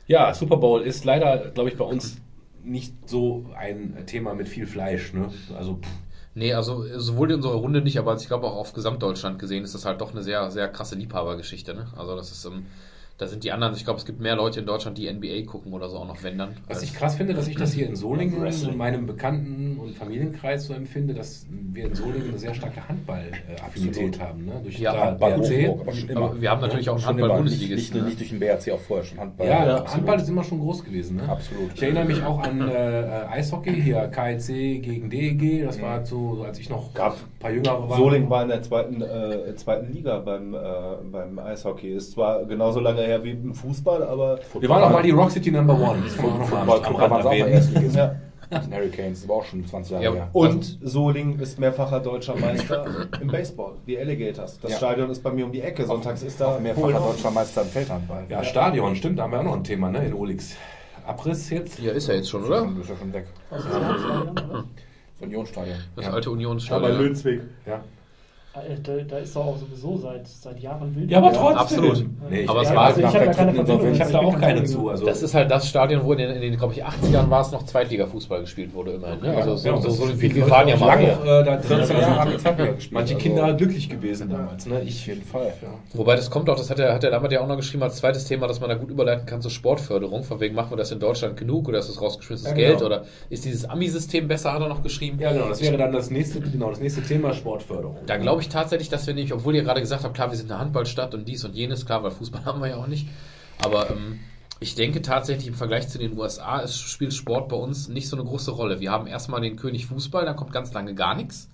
Ja, 0.06 0.34
Super 0.34 0.56
Bowl 0.56 0.82
ist 0.82 1.04
leider, 1.04 1.50
glaube 1.50 1.70
ich, 1.70 1.76
bei 1.76 1.84
uns 1.84 2.18
nicht 2.64 3.08
so 3.08 3.46
ein 3.56 3.96
Thema 4.06 4.34
mit 4.34 4.48
viel 4.48 4.66
Fleisch. 4.66 5.12
Ne? 5.12 5.30
Also, 5.56 5.74
pff, 5.76 5.88
Nee, 6.34 6.54
also 6.54 6.86
sowohl 6.98 7.30
in 7.30 7.36
unserer 7.36 7.56
Runde 7.56 7.82
nicht, 7.82 7.98
aber 7.98 8.16
ich 8.16 8.26
glaube 8.26 8.46
auch 8.46 8.56
auf 8.56 8.72
Gesamtdeutschland 8.72 9.38
gesehen 9.38 9.64
ist 9.64 9.74
das 9.74 9.84
halt 9.84 10.00
doch 10.00 10.12
eine 10.12 10.22
sehr, 10.22 10.50
sehr 10.50 10.66
krasse 10.68 10.94
Liebhabergeschichte, 10.94 11.74
ne? 11.74 11.88
Also 11.94 12.16
das 12.16 12.32
ist, 12.32 12.46
ähm, 12.46 12.64
da 13.18 13.26
sind 13.26 13.44
die 13.44 13.52
anderen, 13.52 13.74
ich 13.74 13.84
glaube, 13.84 13.98
es 14.00 14.04
gibt 14.06 14.20
mehr 14.20 14.34
Leute 14.36 14.60
in 14.60 14.66
Deutschland, 14.66 14.98
die 14.98 15.12
NBA 15.12 15.42
gucken 15.50 15.72
oder 15.72 15.88
so 15.88 15.98
auch 15.98 16.06
noch, 16.08 16.22
wenn 16.22 16.38
dann. 16.38 16.56
was 16.66 16.82
ich 16.82 16.94
krass 16.94 17.16
finde, 17.16 17.34
dass 17.34 17.46
ich 17.46 17.56
das 17.56 17.72
hier 17.72 17.86
in 17.86 17.94
Solingen 17.96 18.44
in 18.46 18.76
meinem 18.76 19.06
Bekannten- 19.06 19.78
und 19.78 19.94
Familienkreis 19.96 20.66
so 20.66 20.74
empfinde, 20.74 21.14
dass 21.14 21.46
wir 21.50 21.86
in 21.86 21.94
Solingen 21.94 22.28
eine 22.30 22.38
sehr 22.38 22.54
starke 22.54 22.86
Handball-Affinität 22.88 24.20
haben. 24.20 24.44
Ne? 24.46 24.52
Durch 24.62 24.78
Ja, 24.78 25.10
Bad 25.12 25.18
BRC. 25.40 25.68
Aber 25.80 25.92
schon 25.92 26.08
immer. 26.08 26.20
Aber 26.22 26.40
wir 26.40 26.50
haben 26.50 26.60
natürlich 26.60 26.88
auch 26.90 26.96
einen. 26.96 27.06
Handball-Bundesligisten, 27.06 27.76
Nicht, 27.76 27.92
nicht, 27.94 27.94
ne? 27.94 28.08
nicht 28.08 28.20
durch 28.20 28.30
den 28.30 28.38
BRC, 28.40 28.72
auch 28.72 28.80
vorher 28.80 29.04
schon 29.04 29.18
Handball. 29.18 29.46
Ja, 29.46 29.60
absolut. 29.60 29.94
Handball 29.94 30.20
ist 30.20 30.28
immer 30.28 30.44
schon 30.44 30.60
groß 30.60 30.84
gewesen. 30.84 31.16
Ne? 31.16 31.28
Absolut. 31.28 31.70
Ich 31.74 31.82
erinnere 31.82 32.04
mich 32.04 32.22
auch 32.22 32.40
an 32.42 32.68
äh, 32.68 32.72
Eishockey, 33.30 33.82
hier 33.82 34.08
KIC 34.08 34.82
gegen 34.82 35.10
DEG. 35.10 35.64
Das 35.64 35.80
war 35.80 36.04
so, 36.04 36.36
so 36.36 36.42
als 36.44 36.58
ich 36.58 36.68
noch 36.70 36.92
Gab- 36.94 37.16
paar 37.42 37.50
Jüngere 37.50 37.88
war. 37.90 37.96
Solingen 37.98 38.30
war 38.30 38.42
in 38.42 38.48
der 38.48 38.62
zweiten, 38.62 39.02
äh, 39.02 39.54
zweiten 39.56 39.92
Liga 39.92 40.18
beim, 40.20 40.54
äh, 40.54 40.58
beim 41.10 41.38
Eishockey. 41.38 41.92
Ist 41.94 42.12
zwar 42.12 42.44
genauso 42.44 42.80
lange 42.80 43.02
her 43.02 43.22
wie 43.24 43.32
im 43.32 43.54
Fußball, 43.54 44.02
aber. 44.04 44.38
Wir 44.58 44.68
waren 44.68 44.84
auch 44.84 44.90
mal 44.90 45.02
die 45.02 45.10
Rock 45.10 45.30
City 45.32 45.50
Number 45.50 45.74
One. 45.74 46.02
Das 46.04 46.16
kann 46.16 46.26
man 46.26 46.34
auch 46.34 46.38
noch 46.40 46.50
mal 46.50 46.60
am- 46.62 46.70
am 46.70 46.82
Football 46.84 47.00
waren 47.10 47.12
Rand 47.22 47.64
sie 47.64 47.78
auch. 47.78 47.94
Ja. 47.94 48.14
Den 48.60 48.74
Hurricanes, 48.74 49.20
das 49.22 49.28
war 49.30 49.36
auch 49.36 49.44
schon 49.44 49.64
20 49.66 49.92
Jahre 49.92 50.04
Ja, 50.04 50.12
her. 50.12 50.28
Und 50.34 50.78
Solingen 50.82 51.40
ist 51.40 51.58
mehrfacher 51.58 52.00
deutscher 52.00 52.36
Meister 52.36 52.84
im 53.22 53.28
Baseball, 53.28 53.72
die 53.86 53.98
Alligators. 53.98 54.60
Das 54.60 54.72
Ja. 54.72 54.76
Stadion 54.76 55.08
ist 55.08 55.22
bei 55.22 55.32
mir 55.32 55.46
um 55.46 55.52
die 55.52 55.62
Ecke. 55.62 55.86
Sonntags 55.86 56.22
ist 56.22 56.38
da 56.38 56.48
auch 56.56 56.60
mehrfacher 56.60 56.98
Polen- 56.98 57.02
deutscher 57.12 57.30
Meister 57.30 57.62
im 57.62 57.68
Feldhandball. 57.68 58.24
Ja, 58.28 58.44
Stadion, 58.44 58.94
stimmt, 58.94 59.18
da 59.18 59.22
haben 59.22 59.32
wir 59.32 59.40
auch 59.40 59.44
noch 59.44 59.56
ein 59.56 59.64
Thema, 59.64 59.88
ne, 59.90 60.04
in 60.04 60.12
Olix. 60.12 60.54
Abriss 61.06 61.48
jetzt? 61.48 61.78
Ja, 61.78 61.92
ist 61.92 62.10
er 62.10 62.16
jetzt 62.16 62.28
schon, 62.28 62.44
oder? 62.44 62.68
Ist 62.78 62.90
ja 62.90 62.96
schon 62.96 63.12
weg. 63.14 63.26
Ist 65.72 65.80
das 65.96 66.06
Ja. 66.06 66.12
alte 66.12 66.28
Aber 66.28 66.36
Unionsstadion. 66.36 66.98
Lönsweg. 67.00 67.40
Ja. 67.66 67.82
Äh, 68.54 68.76
Da, 68.82 68.92
da 69.08 69.18
ist 69.18 69.34
doch 69.34 69.46
auch 69.46 69.56
sowieso 69.56 69.96
seit, 69.96 70.28
seit 70.28 70.60
Jahren 70.60 70.94
wild. 70.94 71.10
Ja, 71.10 71.18
aber 71.18 71.32
trotzdem. 71.32 71.56
Absolut. 71.58 72.04
Nee, 72.28 72.40
ich, 72.42 72.48
Aber 72.50 72.60
es 72.60 72.68
Ja, 72.68 72.74
war- 72.76 72.84
also 72.86 73.00
ich 73.00 73.06
habe 73.06 73.24
da 73.24 73.32
keine 73.32 73.52
Ich 73.92 74.00
habe 74.00 74.12
da 74.12 74.18
auch 74.18 74.40
keine 74.40 74.64
zu. 74.64 74.88
Also, 74.90 75.06
Das 75.06 75.22
ist 75.22 75.32
halt 75.34 75.50
das 75.50 75.66
Stadion, 75.68 76.04
wo 76.04 76.12
in 76.12 76.18
den, 76.18 76.30
in 76.32 76.42
den 76.42 76.56
glaube 76.58 76.74
ich, 76.74 76.84
80ern 76.84 77.30
war 77.30 77.40
es 77.40 77.50
noch 77.50 77.62
Zweitliga-Fußball 77.64 78.42
gespielt 78.42 78.74
wurde 78.74 78.92
immerhin. 78.92 79.20
Ne? 79.22 79.34
Also 79.36 79.56
so, 79.56 79.68
ja, 79.68 79.80
so, 79.80 79.88
so, 79.88 80.04
ist 80.06 80.20
wir, 80.20 80.50
waren 80.50 80.68
ja 80.68 80.76
mal 80.76 80.86
lange, 80.86 81.16
hoch. 81.18 81.24
äh, 81.24 81.44
da 81.44 81.56
drin. 81.56 81.62
14 81.78 81.98
Jahre 81.98 82.20
haben 82.20 82.30
gespielt. 82.32 82.88
manche 82.92 83.14
also- 83.14 83.26
Kinder 83.26 83.54
glücklich 83.54 83.88
gewesen 83.88 84.28
damals. 84.28 84.66
Ne? 84.66 84.82
Ich 84.82 85.00
Auf 85.00 85.06
jeden 85.06 85.22
Fall. 85.22 85.52
Wobei 85.94 86.16
das 86.16 86.30
kommt 86.30 86.50
auch, 86.50 86.56
das 86.56 86.68
hat 86.68 86.78
er, 86.78 86.92
hat 86.94 87.04
er 87.04 87.10
damals 87.10 87.32
ja 87.32 87.40
auch 87.40 87.48
noch 87.48 87.56
geschrieben 87.56 87.82
als 87.84 87.96
zweites 87.96 88.26
Thema, 88.26 88.48
dass 88.48 88.60
man 88.60 88.68
da 88.68 88.74
gut 88.74 88.90
überleiten 88.90 89.24
kann 89.24 89.40
zur 89.40 89.50
Sportförderung. 89.50 90.24
Von 90.24 90.40
wegen 90.40 90.54
machen 90.54 90.70
wir 90.72 90.76
das 90.76 90.92
in 90.92 91.00
Deutschland 91.00 91.38
genug 91.38 91.68
oder 91.68 91.78
ist 91.78 91.88
das 91.88 92.00
rausgeschmissenes 92.02 92.50
Ja, 92.50 92.56
genau. 92.56 92.68
Geld 92.68 92.82
oder 92.82 93.04
ist 93.30 93.46
dieses 93.46 93.64
Ami-System 93.64 94.28
besser, 94.28 94.52
hat 94.52 94.60
er 94.60 94.68
noch 94.68 94.82
geschrieben. 94.82 95.18
Ja, 95.18 95.32
genau, 95.32 95.48
das 95.48 95.62
wäre 95.62 95.78
dann 95.78 95.92
das 95.92 96.10
nächste, 96.10 96.40
genau, 96.40 96.68
das 96.68 96.80
nächste 96.80 97.00
Thema 97.02 97.32
Sportförderung. 97.32 97.96
Da 98.06 98.18
glaube 98.18 98.41
ich 98.42 98.48
tatsächlich, 98.48 98.88
dass 98.88 99.06
wir 99.06 99.14
nicht, 99.14 99.32
obwohl 99.32 99.54
ihr 99.54 99.62
gerade 99.62 99.80
gesagt 99.80 100.04
habt, 100.04 100.14
klar, 100.14 100.30
wir 100.30 100.36
sind 100.36 100.50
eine 100.50 100.60
Handballstadt 100.60 101.14
und 101.14 101.26
dies 101.26 101.44
und 101.44 101.54
jenes, 101.54 101.86
klar, 101.86 102.02
weil 102.02 102.10
Fußball 102.10 102.44
haben 102.44 102.60
wir 102.60 102.68
ja 102.68 102.76
auch 102.76 102.86
nicht. 102.86 103.08
Aber 103.58 103.90
ähm, 103.90 104.20
ich 104.60 104.74
denke 104.74 105.02
tatsächlich 105.02 105.48
im 105.48 105.54
Vergleich 105.54 105.88
zu 105.88 105.98
den 105.98 106.16
USA 106.18 106.60
ist, 106.60 106.76
spielt 106.78 107.14
Sport 107.14 107.48
bei 107.48 107.56
uns 107.56 107.88
nicht 107.88 108.08
so 108.08 108.16
eine 108.16 108.24
große 108.24 108.50
Rolle. 108.50 108.80
Wir 108.80 108.90
haben 108.90 109.06
erstmal 109.06 109.40
den 109.40 109.56
König 109.56 109.86
Fußball, 109.86 110.24
dann 110.24 110.36
kommt 110.36 110.52
ganz 110.52 110.72
lange 110.72 110.94
gar 110.94 111.14
nichts. 111.14 111.50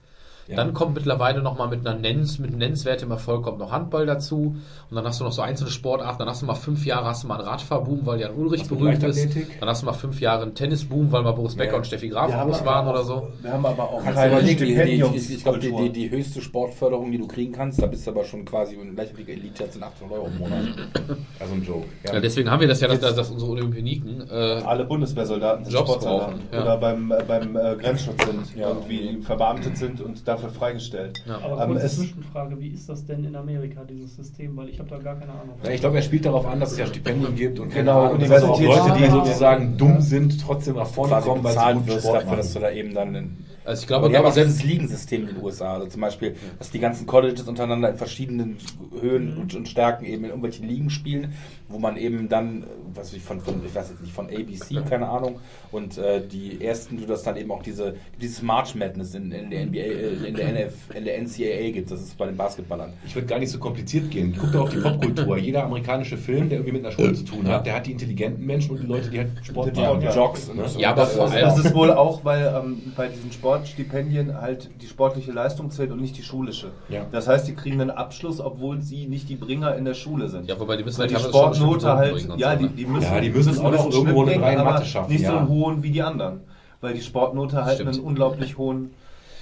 Ja. 0.48 0.56
Dann 0.56 0.72
kommt 0.72 0.94
mittlerweile 0.94 1.42
noch 1.42 1.58
mal 1.58 1.68
mit 1.68 1.86
einer 1.86 1.98
Nennens, 1.98 2.38
mit 2.38 2.56
nennenswertem 2.56 3.10
Erfolg 3.10 3.42
kommt 3.42 3.58
noch 3.58 3.70
Handball 3.70 4.06
dazu. 4.06 4.56
Und 4.90 4.96
dann 4.96 5.04
hast 5.04 5.20
du 5.20 5.24
noch 5.24 5.32
so 5.32 5.42
einzelne 5.42 5.70
Sportarten. 5.70 6.18
Dann 6.20 6.28
hast 6.28 6.40
du 6.40 6.46
mal 6.46 6.54
fünf 6.54 6.86
Jahre 6.86 7.06
hast 7.06 7.22
du 7.24 7.28
mal 7.28 7.38
einen 7.38 7.46
Radfahrboom, 7.48 8.06
weil 8.06 8.20
Jan 8.20 8.34
Ulrich 8.34 8.62
Hast 8.62 8.68
berühmt 8.70 9.02
ist. 9.02 9.28
Dann 9.60 9.68
hast 9.68 9.82
du 9.82 9.86
mal 9.86 9.92
fünf 9.92 10.20
Jahre 10.22 10.44
einen 10.44 10.54
Tennisboom, 10.54 11.12
weil 11.12 11.22
mal 11.22 11.32
Boris 11.32 11.54
Becker 11.54 11.72
Ja. 11.72 11.76
und 11.78 11.86
Steffi 11.86 12.08
Graf 12.08 12.32
groß 12.32 12.64
waren 12.64 12.86
auch- 12.86 12.90
oder 12.92 13.04
so. 13.04 13.28
Wir 13.42 13.52
haben 13.52 13.66
aber 13.66 13.82
auch 13.84 14.02
keine 14.02 14.28
überlegen, 14.28 14.58
die, 14.58 14.64
die, 14.64 14.74
die, 14.74 14.74
Stipendiumskultur. 14.74 15.36
ich 15.36 15.42
glaube, 15.44 15.58
die, 15.58 15.72
die, 15.92 16.08
die 16.08 16.10
höchste 16.10 16.40
Sportförderung, 16.40 17.12
die 17.12 17.18
du 17.18 17.26
kriegen 17.28 17.52
kannst, 17.52 17.82
da 17.82 17.86
bist 17.86 18.06
du 18.06 18.10
aber 18.12 18.24
schon 18.24 18.44
quasi 18.46 18.74
in 18.76 18.96
Leichtathletik 18.96 19.36
Elite, 19.36 19.64
das 19.64 19.74
sind 19.74 19.82
800 19.82 20.16
Euro 20.18 20.26
im 20.28 20.38
Monat. 20.38 20.62
Also 21.40 21.54
ein 21.54 21.62
Joke. 21.64 21.86
Ja, 22.04 22.18
deswegen 22.20 22.50
haben 22.50 22.60
wir 22.60 22.68
das 22.68 22.80
ja, 22.80 22.88
dass, 22.88 23.14
dass 23.14 23.30
unsere 23.30 23.50
Olympioniken 23.52 24.28
äh, 24.28 24.34
alle 24.64 24.84
Bundeswehrsoldaten 24.84 25.64
sind 25.64 25.74
Jobs 25.74 25.90
Sportsoldaten 25.90 26.34
brauchen, 26.38 26.48
ja. 26.52 26.62
oder 26.62 26.76
beim, 26.78 27.12
äh, 27.12 27.22
beim 27.26 27.56
äh, 27.56 27.76
Grenzschutz 27.76 28.24
sind, 28.24 28.56
Ja. 28.56 28.68
irgendwie 28.70 29.18
verbeamtet 29.22 29.76
sind 29.76 30.00
und 30.00 30.26
dafür 30.42 30.50
freigestellt. 30.58 31.22
Ja. 31.26 31.38
Aber 31.38 31.62
Ähm, 31.64 31.72
kurze 31.72 31.88
Zwischenfrage, 31.88 32.60
wie 32.60 32.68
ist 32.68 32.88
das 32.88 33.04
denn 33.04 33.24
in 33.24 33.36
Amerika, 33.36 33.82
dieses 33.84 34.16
System? 34.16 34.56
Weil 34.56 34.68
ich 34.68 34.78
habe 34.78 34.88
da 34.88 34.98
gar 34.98 35.16
keine 35.16 35.32
Ahnung. 35.32 35.56
Ja, 35.62 35.70
ich 35.70 35.80
glaube, 35.80 35.96
er 35.96 36.02
spielt 36.02 36.24
darauf 36.24 36.46
an, 36.46 36.60
dass 36.60 36.72
es 36.72 36.78
ja 36.78 36.86
Stipendien 36.86 37.34
gibt 37.34 37.58
und 37.58 37.72
Genau, 37.72 38.06
Ahnung, 38.06 38.20
Leute, 38.20 38.94
die 38.98 39.10
sozusagen 39.10 39.76
dumm 39.76 40.00
sind, 40.00 40.40
trotzdem 40.40 40.76
nach 40.76 40.86
vorne 40.86 41.20
kommen, 41.22 41.44
weil 41.44 41.52
sie 41.52 41.72
guten 41.74 41.86
wirst 41.86 42.00
Sport 42.06 42.22
dafür, 42.22 42.36
dass 42.36 42.52
du 42.52 42.60
da 42.60 42.70
eben 42.70 42.94
dann 42.94 43.36
also 43.68 43.82
ich 43.82 43.86
glaube, 43.86 44.08
dieses 44.08 44.34
selbst 44.34 44.64
Ligensystem 44.64 45.28
in 45.28 45.34
den 45.34 45.42
USA. 45.42 45.74
Also 45.74 45.86
zum 45.88 46.00
Beispiel, 46.00 46.34
dass 46.58 46.70
die 46.70 46.78
ganzen 46.78 47.06
Colleges 47.06 47.46
untereinander 47.46 47.90
in 47.90 47.96
verschiedenen 47.96 48.56
Höhen 49.00 49.36
und, 49.36 49.54
und 49.54 49.68
Stärken 49.68 50.04
eben 50.04 50.24
in 50.24 50.30
irgendwelchen 50.30 50.66
Ligen 50.66 50.90
spielen, 50.90 51.34
wo 51.68 51.78
man 51.78 51.96
eben 51.96 52.28
dann, 52.28 52.64
was 52.94 53.08
weiß 53.08 53.14
ich 53.18 53.22
von, 53.22 53.40
von 53.40 53.60
ich 53.64 53.74
weiß 53.74 53.90
jetzt 53.90 54.00
nicht, 54.00 54.12
von 54.14 54.26
ABC, 54.26 54.80
keine 54.88 55.08
Ahnung, 55.08 55.38
und 55.70 55.98
äh, 55.98 56.26
die 56.26 56.64
ersten, 56.64 56.96
du 56.96 57.04
das 57.06 57.22
dann 57.22 57.36
eben 57.36 57.50
auch 57.50 57.62
diese, 57.62 57.94
dieses 58.20 58.42
March 58.42 58.74
Madness 58.74 59.14
in, 59.14 59.30
in 59.32 59.50
der 59.50 59.66
NBA, 59.66 59.76
äh, 59.78 60.28
in 60.28 60.34
der 60.34 60.48
NF, 60.48 60.72
in 60.94 61.04
der 61.04 61.18
NCAA 61.22 61.70
gibt. 61.72 61.90
Das 61.90 62.00
ist 62.00 62.16
bei 62.16 62.26
den 62.26 62.36
Basketballern. 62.36 62.94
Ich 63.06 63.14
würde 63.14 63.26
gar 63.26 63.38
nicht 63.38 63.50
so 63.50 63.58
kompliziert 63.58 64.10
gehen. 64.10 64.34
Guck 64.38 64.52
doch 64.52 64.62
auf 64.62 64.70
die 64.70 64.78
Popkultur. 64.78 65.36
Jeder 65.48 65.64
amerikanische 65.64 66.16
Film, 66.16 66.48
der 66.48 66.58
irgendwie 66.60 66.72
mit 66.78 66.84
einer 66.86 66.92
Schule 66.94 67.12
zu 67.12 67.24
tun 67.24 67.46
hat, 67.48 67.66
der 67.66 67.74
hat 67.74 67.86
die 67.86 67.92
intelligenten 67.92 68.44
Menschen 68.46 68.72
und 68.72 68.82
die 68.82 68.86
Leute, 68.86 69.10
die 69.10 69.18
halt 69.18 69.30
Sport 69.42 69.76
machen. 69.76 70.00
ja. 70.02 70.14
Jocks. 70.14 70.48
Ne? 70.54 70.64
Ja, 70.78 70.90
aber 70.92 71.02
Das- 71.02 71.16
das- 71.16 71.34
Das 71.58 71.58
ist 71.66 71.74
wohl 71.74 71.90
auch, 71.92 72.24
weil 72.24 72.46
ähm, 72.56 72.80
bei 72.96 73.08
diesen 73.08 73.30
Sportstipendien 73.58 74.40
halt 74.40 74.70
die 74.80 74.86
sportliche 74.86 75.32
Leistung 75.32 75.70
zählt 75.70 75.90
und 75.90 76.00
nicht 76.00 76.16
die 76.16 76.22
schulische. 76.22 76.70
Ja. 76.88 77.06
Das 77.10 77.28
heißt, 77.28 77.46
die 77.48 77.54
kriegen 77.54 77.80
einen 77.80 77.90
Abschluss, 77.90 78.40
obwohl 78.40 78.80
sie 78.80 79.06
nicht 79.06 79.28
die 79.28 79.36
Bringer 79.36 79.74
in 79.76 79.84
der 79.84 79.94
Schule 79.94 80.28
sind. 80.28 80.48
Ja, 80.48 80.58
wobei 80.58 80.76
die 80.76 80.84
müssen 80.84 80.98
weil 81.00 81.08
halt 81.08 81.18
die 81.18 81.28
Sportnote 81.28 81.94
halt, 81.94 82.28
ja, 82.36 82.52
so, 82.52 82.58
die, 82.58 82.64
ne? 82.64 82.70
die 82.76 82.86
müssen, 82.86 83.12
Ja, 83.12 83.20
die 83.20 83.30
müssen 83.30 83.58
auch 83.58 83.72
noch 83.72 83.90
irgendwo 83.92 84.22
eine 84.22 84.38
drei 84.38 84.52
in 84.52 84.58
aber 84.58 84.72
Mathe 84.72 84.86
schaffen, 84.86 85.12
Nicht 85.12 85.24
so 85.26 85.32
ja. 85.32 85.38
einen 85.38 85.48
hohen 85.48 85.82
wie 85.82 85.90
die 85.90 86.02
anderen. 86.02 86.40
Weil 86.80 86.94
die 86.94 87.02
Sportnote 87.02 87.64
halt 87.64 87.76
Stimmt. 87.76 87.94
einen 87.94 88.04
unglaublich 88.04 88.56
hohen, 88.56 88.90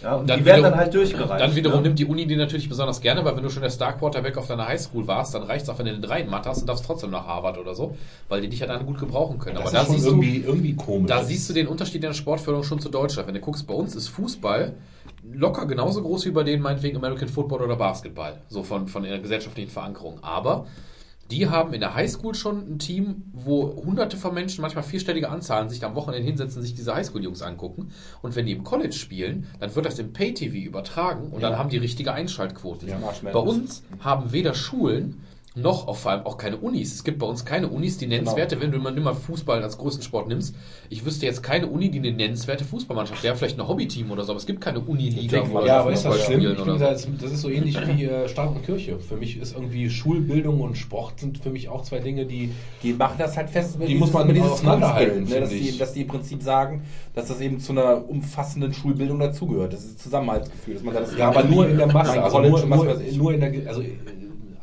ja, 0.06 0.14
und 0.14 0.30
Dann 0.30 0.38
die 0.38 0.44
werden 0.44 0.58
wiederum- 0.60 0.70
dann 0.70 0.78
halt 0.80 0.94
durchgereicht. 0.94 1.40
Dann 1.40 1.56
wiederum 1.56 1.78
ne? 1.78 1.88
nimmt 1.88 1.98
die 1.98 2.04
Uni 2.04 2.26
die 2.26 2.36
natürlich 2.36 2.68
besonders 2.68 3.00
gerne, 3.00 3.24
weil 3.24 3.34
wenn 3.36 3.42
du 3.42 3.50
schon 3.50 3.62
der 3.62 3.70
Star 3.70 3.92
Quarterback 3.98 4.36
auf 4.38 4.46
deiner 4.46 4.68
Highschool 4.68 5.04
warst, 5.08 5.34
dann 5.34 5.42
reicht 5.42 5.64
es 5.64 5.68
auch, 5.68 5.78
wenn 5.80 5.86
du 5.86 5.98
3 5.98 6.20
in 6.20 6.30
Mathe 6.30 6.48
hast 6.48 6.60
und 6.60 6.68
darfst 6.68 6.84
trotzdem 6.86 7.10
nach 7.10 7.26
Harvard 7.26 7.58
oder 7.58 7.74
so, 7.74 7.96
weil 8.28 8.40
die 8.40 8.48
dich 8.48 8.60
ja 8.60 8.68
dann 8.68 8.86
gut 8.86 8.98
gebrauchen 9.00 9.38
können. 9.40 9.56
Das 9.56 9.64
Aber 9.64 9.72
da 9.72 9.80
ist 9.80 9.86
schon 9.86 9.96
siehst, 9.96 10.06
irgendwie, 10.06 10.38
du, 10.40 10.46
irgendwie 10.48 10.76
komisch. 10.76 11.08
da 11.08 11.24
siehst 11.24 11.48
du 11.50 11.54
den 11.54 11.66
Unterschied 11.66 11.96
in 11.96 12.02
der 12.02 12.12
Sportförderung 12.14 12.62
schon 12.64 12.78
zu 12.78 12.88
Deutschland. 12.88 13.26
Wenn 13.26 13.34
du 13.34 13.40
guckst, 13.40 13.66
bei 13.66 13.74
uns 13.74 13.96
ist 13.96 14.06
Fußball 14.08 14.74
locker 15.32 15.66
genauso 15.66 16.02
groß 16.02 16.24
wie 16.26 16.30
bei 16.30 16.44
denen 16.44 16.62
meinetwegen 16.62 16.96
American 16.96 17.26
Football 17.28 17.62
oder 17.62 17.74
Basketball, 17.76 18.38
so 18.48 18.62
von, 18.62 18.86
von 18.86 19.02
der 19.02 19.18
gesellschaftlichen 19.18 19.70
Verankerung. 19.70 20.18
Aber 20.22 20.66
die 21.30 21.48
haben 21.48 21.72
in 21.74 21.80
der 21.80 21.94
Highschool 21.94 22.34
schon 22.34 22.74
ein 22.74 22.78
Team, 22.78 23.24
wo 23.32 23.74
hunderte 23.84 24.16
von 24.16 24.32
Menschen, 24.34 24.62
manchmal 24.62 24.84
vierstellige 24.84 25.28
Anzahlen, 25.28 25.68
sich 25.68 25.84
am 25.84 25.94
Wochenende 25.94 26.26
hinsetzen, 26.26 26.62
sich 26.62 26.74
diese 26.74 26.94
Highschool-Jungs 26.94 27.42
angucken. 27.42 27.90
Und 28.22 28.36
wenn 28.36 28.46
die 28.46 28.52
im 28.52 28.64
College 28.64 28.94
spielen, 28.94 29.46
dann 29.58 29.74
wird 29.74 29.86
das 29.86 29.98
im 29.98 30.12
Pay-TV 30.12 30.56
übertragen 30.56 31.28
und 31.30 31.42
dann 31.42 31.58
haben 31.58 31.68
die 31.68 31.78
richtige 31.78 32.12
Einschaltquote. 32.12 32.86
Ja, 32.86 32.98
bei 33.22 33.38
uns 33.38 33.82
haben 34.00 34.32
weder 34.32 34.54
Schulen 34.54 35.22
noch 35.56 35.88
auch 35.88 35.96
vor 35.96 36.12
allem 36.12 36.26
auch 36.26 36.36
keine 36.36 36.58
Unis. 36.58 36.94
Es 36.94 37.02
gibt 37.02 37.18
bei 37.18 37.26
uns 37.26 37.44
keine 37.46 37.68
Unis, 37.68 37.96
die 37.96 38.06
nennenswerte, 38.06 38.60
wenn 38.60 38.70
du 38.70 38.78
mal 38.78 39.14
Fußball 39.14 39.62
als 39.62 39.78
größten 39.78 40.02
Sport 40.02 40.28
nimmst. 40.28 40.54
Ich 40.90 41.04
wüsste 41.06 41.24
jetzt 41.24 41.42
keine 41.42 41.66
Uni, 41.66 41.90
die 41.90 41.98
eine 41.98 42.12
nennenswerte 42.12 42.64
Fußballmannschaft, 42.64 43.24
der 43.24 43.34
vielleicht 43.36 43.58
ein 43.58 43.66
Hobbyteam 43.66 44.10
oder 44.10 44.24
so, 44.24 44.32
aber 44.32 44.38
es 44.38 44.46
gibt 44.46 44.60
keine 44.60 44.80
Uniliga, 44.80 45.42
wo 45.50 45.60
Ja, 45.60 45.80
aber 45.80 45.92
ist 45.92 46.04
das 46.04 46.24
schlimm? 46.24 46.56
so. 46.56 46.76
das, 46.76 47.08
das 47.20 47.32
ist 47.32 47.40
so 47.40 47.48
ähnlich 47.48 47.78
wie 47.86 48.04
äh, 48.04 48.28
Staat 48.28 48.50
und 48.50 48.64
Kirche. 48.64 48.98
Für 48.98 49.16
mich 49.16 49.38
ist 49.38 49.54
irgendwie 49.54 49.88
Schulbildung 49.88 50.60
und 50.60 50.76
Sport 50.76 51.20
sind 51.20 51.38
für 51.38 51.50
mich 51.50 51.70
auch 51.70 51.82
zwei 51.82 52.00
Dinge, 52.00 52.26
die 52.26 52.52
Die 52.82 52.92
machen 52.92 53.16
das 53.18 53.36
halt 53.36 53.48
fest 53.48 53.78
Die 53.86 53.94
muss 53.94 54.12
man 54.12 54.26
mit 54.26 54.38
auseinanderhalten, 54.40 55.24
ne, 55.24 55.40
dass, 55.40 55.50
die, 55.50 55.78
dass 55.78 55.94
die 55.94 56.02
im 56.02 56.08
Prinzip 56.08 56.42
sagen, 56.42 56.82
dass 57.14 57.28
das 57.28 57.40
eben 57.40 57.60
zu 57.60 57.72
einer 57.72 58.06
umfassenden 58.08 58.74
Schulbildung 58.74 59.18
dazugehört. 59.18 59.72
Das 59.72 59.84
ist 59.84 60.02
Zusammenhaltsgefühl. 60.02 60.74
Dass 60.74 60.82
man 60.82 60.94
sagt, 60.94 61.08
das 61.08 61.16
Ja, 61.18 61.28
aber 61.28 61.44
nur 61.44 61.66
in 61.66 61.78
der 61.78 61.86
Masse. 61.86 62.22
Also 62.22 62.40
nur, 62.40 62.66
nur, 62.66 63.00
nur 63.16 63.34
in 63.34 63.40
der, 63.40 63.68
also 63.68 63.82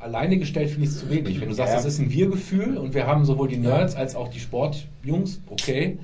alleine 0.03 0.37
gestellt 0.37 0.69
finde 0.69 0.85
ich 0.85 0.91
es 0.91 0.99
zu 0.99 1.09
wenig. 1.09 1.39
Wenn 1.41 1.49
du 1.49 1.55
sagst, 1.55 1.71
Ja. 1.73 1.77
das 1.77 1.85
ist 1.85 1.99
ein 1.99 2.11
Wir-Gefühl 2.11 2.77
und 2.77 2.93
wir 2.93 3.07
haben 3.07 3.25
sowohl 3.25 3.47
die 3.47 3.57
Nerds 3.57 3.95
als 3.95 4.15
auch 4.15 4.27
die 4.27 4.39
Sportjungs, 4.39 5.41
okay. 5.49 5.97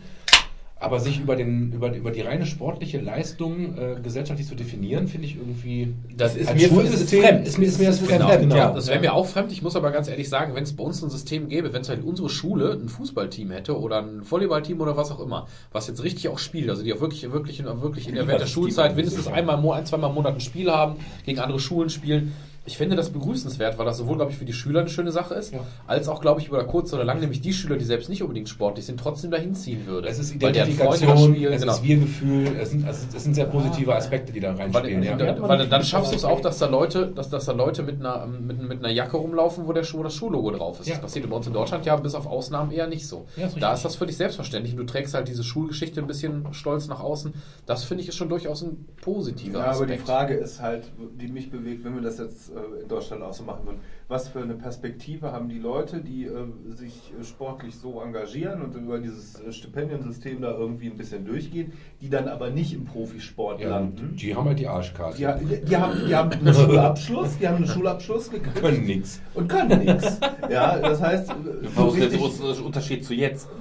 Aber 0.81 1.01
sich 1.01 1.19
über, 1.19 1.35
den, 1.35 1.73
über, 1.73 1.93
über 1.93 2.09
die 2.09 2.21
reine 2.21 2.45
sportliche 2.45 3.01
Leistung 3.01 3.77
äh, 3.77 3.99
gesellschaftlich 4.01 4.47
zu 4.47 4.55
definieren, 4.55 5.09
finde 5.09 5.27
ich 5.27 5.35
irgendwie. 5.35 5.93
Das 6.15 6.37
ist 6.37 6.47
als 6.47 6.61
mir- 6.61 6.69
Schulsystem 6.69 7.19
ist 7.19 7.27
fremd. 7.27 7.47
Ist 7.49 7.57
mir, 7.59 7.65
ist 7.65 7.79
mir 7.79 7.87
das 7.87 7.99
fremd, 7.99 8.23
fremd, 8.23 8.39
genau. 8.43 8.55
ja. 8.55 8.71
Das 8.71 8.87
wäre 8.87 9.01
mir 9.01 9.13
auch 9.13 9.25
fremd. 9.25 9.51
Ich 9.51 9.61
muss 9.61 9.75
aber 9.75 9.91
ganz 9.91 10.07
ehrlich 10.07 10.29
sagen, 10.29 10.55
wenn 10.55 10.63
es 10.63 10.71
bei 10.71 10.85
uns 10.85 11.03
ein 11.03 11.09
System 11.09 11.49
gäbe, 11.49 11.73
wenn 11.73 11.81
es 11.81 11.89
halt 11.89 12.01
unsere 12.05 12.29
Schule 12.29 12.79
ein 12.81 12.87
Fußballteam 12.87 13.51
hätte 13.51 13.77
oder 13.77 14.01
ein 14.01 14.21
Volleyballteam 14.31 14.79
oder 14.79 14.95
was 14.95 15.11
auch 15.11 15.19
immer, 15.19 15.47
was 15.73 15.87
jetzt 15.87 16.01
richtig 16.01 16.29
auch 16.29 16.39
spielt, 16.39 16.69
also 16.69 16.81
die 16.81 16.93
auch 16.93 17.01
wirklich, 17.01 17.29
wirklich, 17.29 17.61
wirklich 17.61 18.07
in 18.07 18.15
der 18.15 18.27
Welt 18.27 18.39
der 18.39 18.47
Schulzeit 18.47 18.95
mindestens 18.95 19.27
einmal, 19.27 19.57
ein, 19.77 19.85
zweimal 19.85 20.11
im 20.11 20.15
Monat 20.15 20.35
ein 20.35 20.39
Spiel 20.39 20.71
haben, 20.71 20.95
gegen 21.25 21.39
andere 21.39 21.59
Schulen 21.59 21.89
spielen. 21.89 22.31
Ich 22.69 22.77
finde 22.77 22.95
das 22.95 23.09
begrüßenswert, 23.09 23.79
weil 23.79 23.85
das 23.87 23.97
sowohl, 23.97 24.17
glaube 24.17 24.31
ich, 24.31 24.37
für 24.37 24.45
die 24.45 24.53
Schüler 24.53 24.81
eine 24.81 24.89
schöne 24.89 25.11
Sache 25.11 25.33
ist, 25.33 25.51
Ja. 25.53 25.61
als 25.87 26.07
auch, 26.07 26.21
glaube 26.21 26.39
ich, 26.39 26.47
über 26.49 26.63
kurz 26.65 26.93
oder 26.93 27.03
lang, 27.03 27.19
nämlich 27.19 27.41
die 27.41 27.51
Schüler, 27.51 27.77
die 27.77 27.83
selbst 27.83 28.09
nicht 28.09 28.21
unbedingt 28.21 28.47
sportlich 28.47 28.85
sind, 28.85 28.99
trotzdem 28.99 29.31
dahin 29.31 29.55
ziehen 29.55 29.87
würde. 29.87 30.07
Es 30.07 30.19
ist 30.19 30.33
Weil 30.33 30.51
da 30.51 30.61
Identifikation, 30.61 31.33
spielen, 31.33 31.53
es 31.53 31.61
genau. 31.61 31.73
ist 31.73 31.83
Wir-Gefühl, 31.83 32.47
es 32.61 32.69
sind, 32.69 32.85
also 32.87 33.05
es 33.15 33.23
sind 33.23 33.33
sehr 33.33 33.45
positive 33.45 33.95
Aspekte, 33.95 34.31
die 34.31 34.39
da 34.39 34.49
Weil, 34.55 34.69
reinspielen. 34.71 35.01
ja. 35.03 35.19
weil, 35.19 35.41
weil 35.41 35.67
dann 35.67 35.83
schaffst 35.83 36.11
du 36.11 36.15
es 36.15 36.23
auch, 36.23 36.41
dass 36.41 36.59
da 36.59 36.67
Leute, 36.67 37.07
dass, 37.07 37.29
dass 37.31 37.45
da 37.45 37.53
Leute 37.53 37.81
mit 37.81 37.99
einer, 37.99 38.27
mit, 38.27 38.61
mit 38.61 38.77
einer 38.85 38.93
Jacke 38.93 39.17
rumlaufen, 39.17 39.65
wo, 39.67 39.73
der, 39.73 39.83
Schuh- 39.83 39.97
wo 39.97 40.03
das 40.03 40.13
Schullogo 40.13 40.51
drauf 40.51 40.79
ist. 40.79 40.85
Ja. 40.87 40.93
Das 40.93 41.01
passiert 41.01 41.27
bei 41.27 41.35
uns 41.35 41.47
in 41.47 41.53
Deutschland 41.53 41.87
ja 41.87 41.95
bis 41.95 42.13
auf 42.13 42.27
Ausnahmen 42.27 42.71
eher 42.71 42.85
nicht 42.85 43.07
so. 43.07 43.25
Ja, 43.35 43.47
ist 43.47 43.59
da 43.59 43.73
ist 43.73 43.83
das 43.83 43.95
völlig 43.95 44.15
selbstverständlich 44.15 44.73
und 44.73 44.79
du 44.79 44.85
trägst 44.85 45.15
halt 45.15 45.27
diese 45.27 45.43
Schulgeschichte 45.43 45.99
ein 46.01 46.05
bisschen 46.07 46.53
stolz 46.53 46.87
nach 46.87 46.99
außen. 46.99 47.33
Das 47.65 47.83
finde 47.83 48.03
ich 48.03 48.09
ist 48.09 48.15
schon 48.15 48.29
durchaus 48.29 48.61
ein 48.61 48.85
positiver 49.01 49.59
Ja, 49.59 49.65
aber 49.71 49.85
die 49.87 49.93
Aspekt. 49.93 50.01
Frage 50.07 50.33
ist 50.35 50.61
halt, 50.61 50.83
die 51.19 51.27
mich 51.29 51.49
bewegt, 51.49 51.83
wenn 51.83 51.95
wir 51.95 52.01
das 52.01 52.19
jetzt 52.19 52.51
in 52.81 52.87
Deutschland 52.87 53.23
auch 53.23 53.33
so 53.33 53.43
machen 53.43 53.65
würden, 53.65 53.79
was 54.07 54.27
für 54.27 54.41
eine 54.41 54.55
Perspektive 54.55 55.31
haben 55.31 55.49
die 55.49 55.59
Leute, 55.59 56.01
die 56.01 56.25
äh, 56.25 56.31
sich 56.69 57.13
äh, 57.19 57.23
sportlich 57.23 57.75
so 57.75 58.01
engagieren 58.01 58.61
und 58.61 58.75
über 58.75 58.99
dieses 58.99 59.39
äh, 59.41 59.51
Stipendiensystem 59.51 60.41
da 60.41 60.51
irgendwie 60.51 60.87
ein 60.87 60.97
bisschen 60.97 61.25
durchgehen, 61.25 61.73
die 62.01 62.09
dann 62.09 62.27
aber 62.27 62.49
nicht 62.49 62.73
im 62.73 62.85
Profisport 62.85 63.61
Ja, 63.61 63.69
landen? 63.69 64.15
die 64.19 64.35
haben 64.35 64.47
halt 64.47 64.59
die 64.59 64.67
Arschkarte. 64.67 65.17
Die, 65.17 65.27
ha- 65.27 65.39
die, 65.39 65.77
haben, 65.77 65.93
die 66.07 66.15
haben 66.15 66.31
einen 66.31 66.53
Schulabschluss, 66.53 67.37
die 67.37 67.47
haben 67.47 67.57
einen 67.57 67.67
Schulabschluss 67.67 68.29
gekriegt 68.31 68.55
können 68.61 68.85
nichts. 68.85 69.21
und 69.33 69.47
können 69.47 69.85
nichts. 69.85 70.19
Ja, 70.49 70.77
das 70.79 71.01
heißt, 71.01 71.29
äh, 71.29 71.33
so 71.75 71.87
Was 71.87 71.95
ist 71.95 72.59
der 72.59 72.65
Unterschied 72.65 73.05
zu 73.05 73.13
jetzt? 73.13 73.47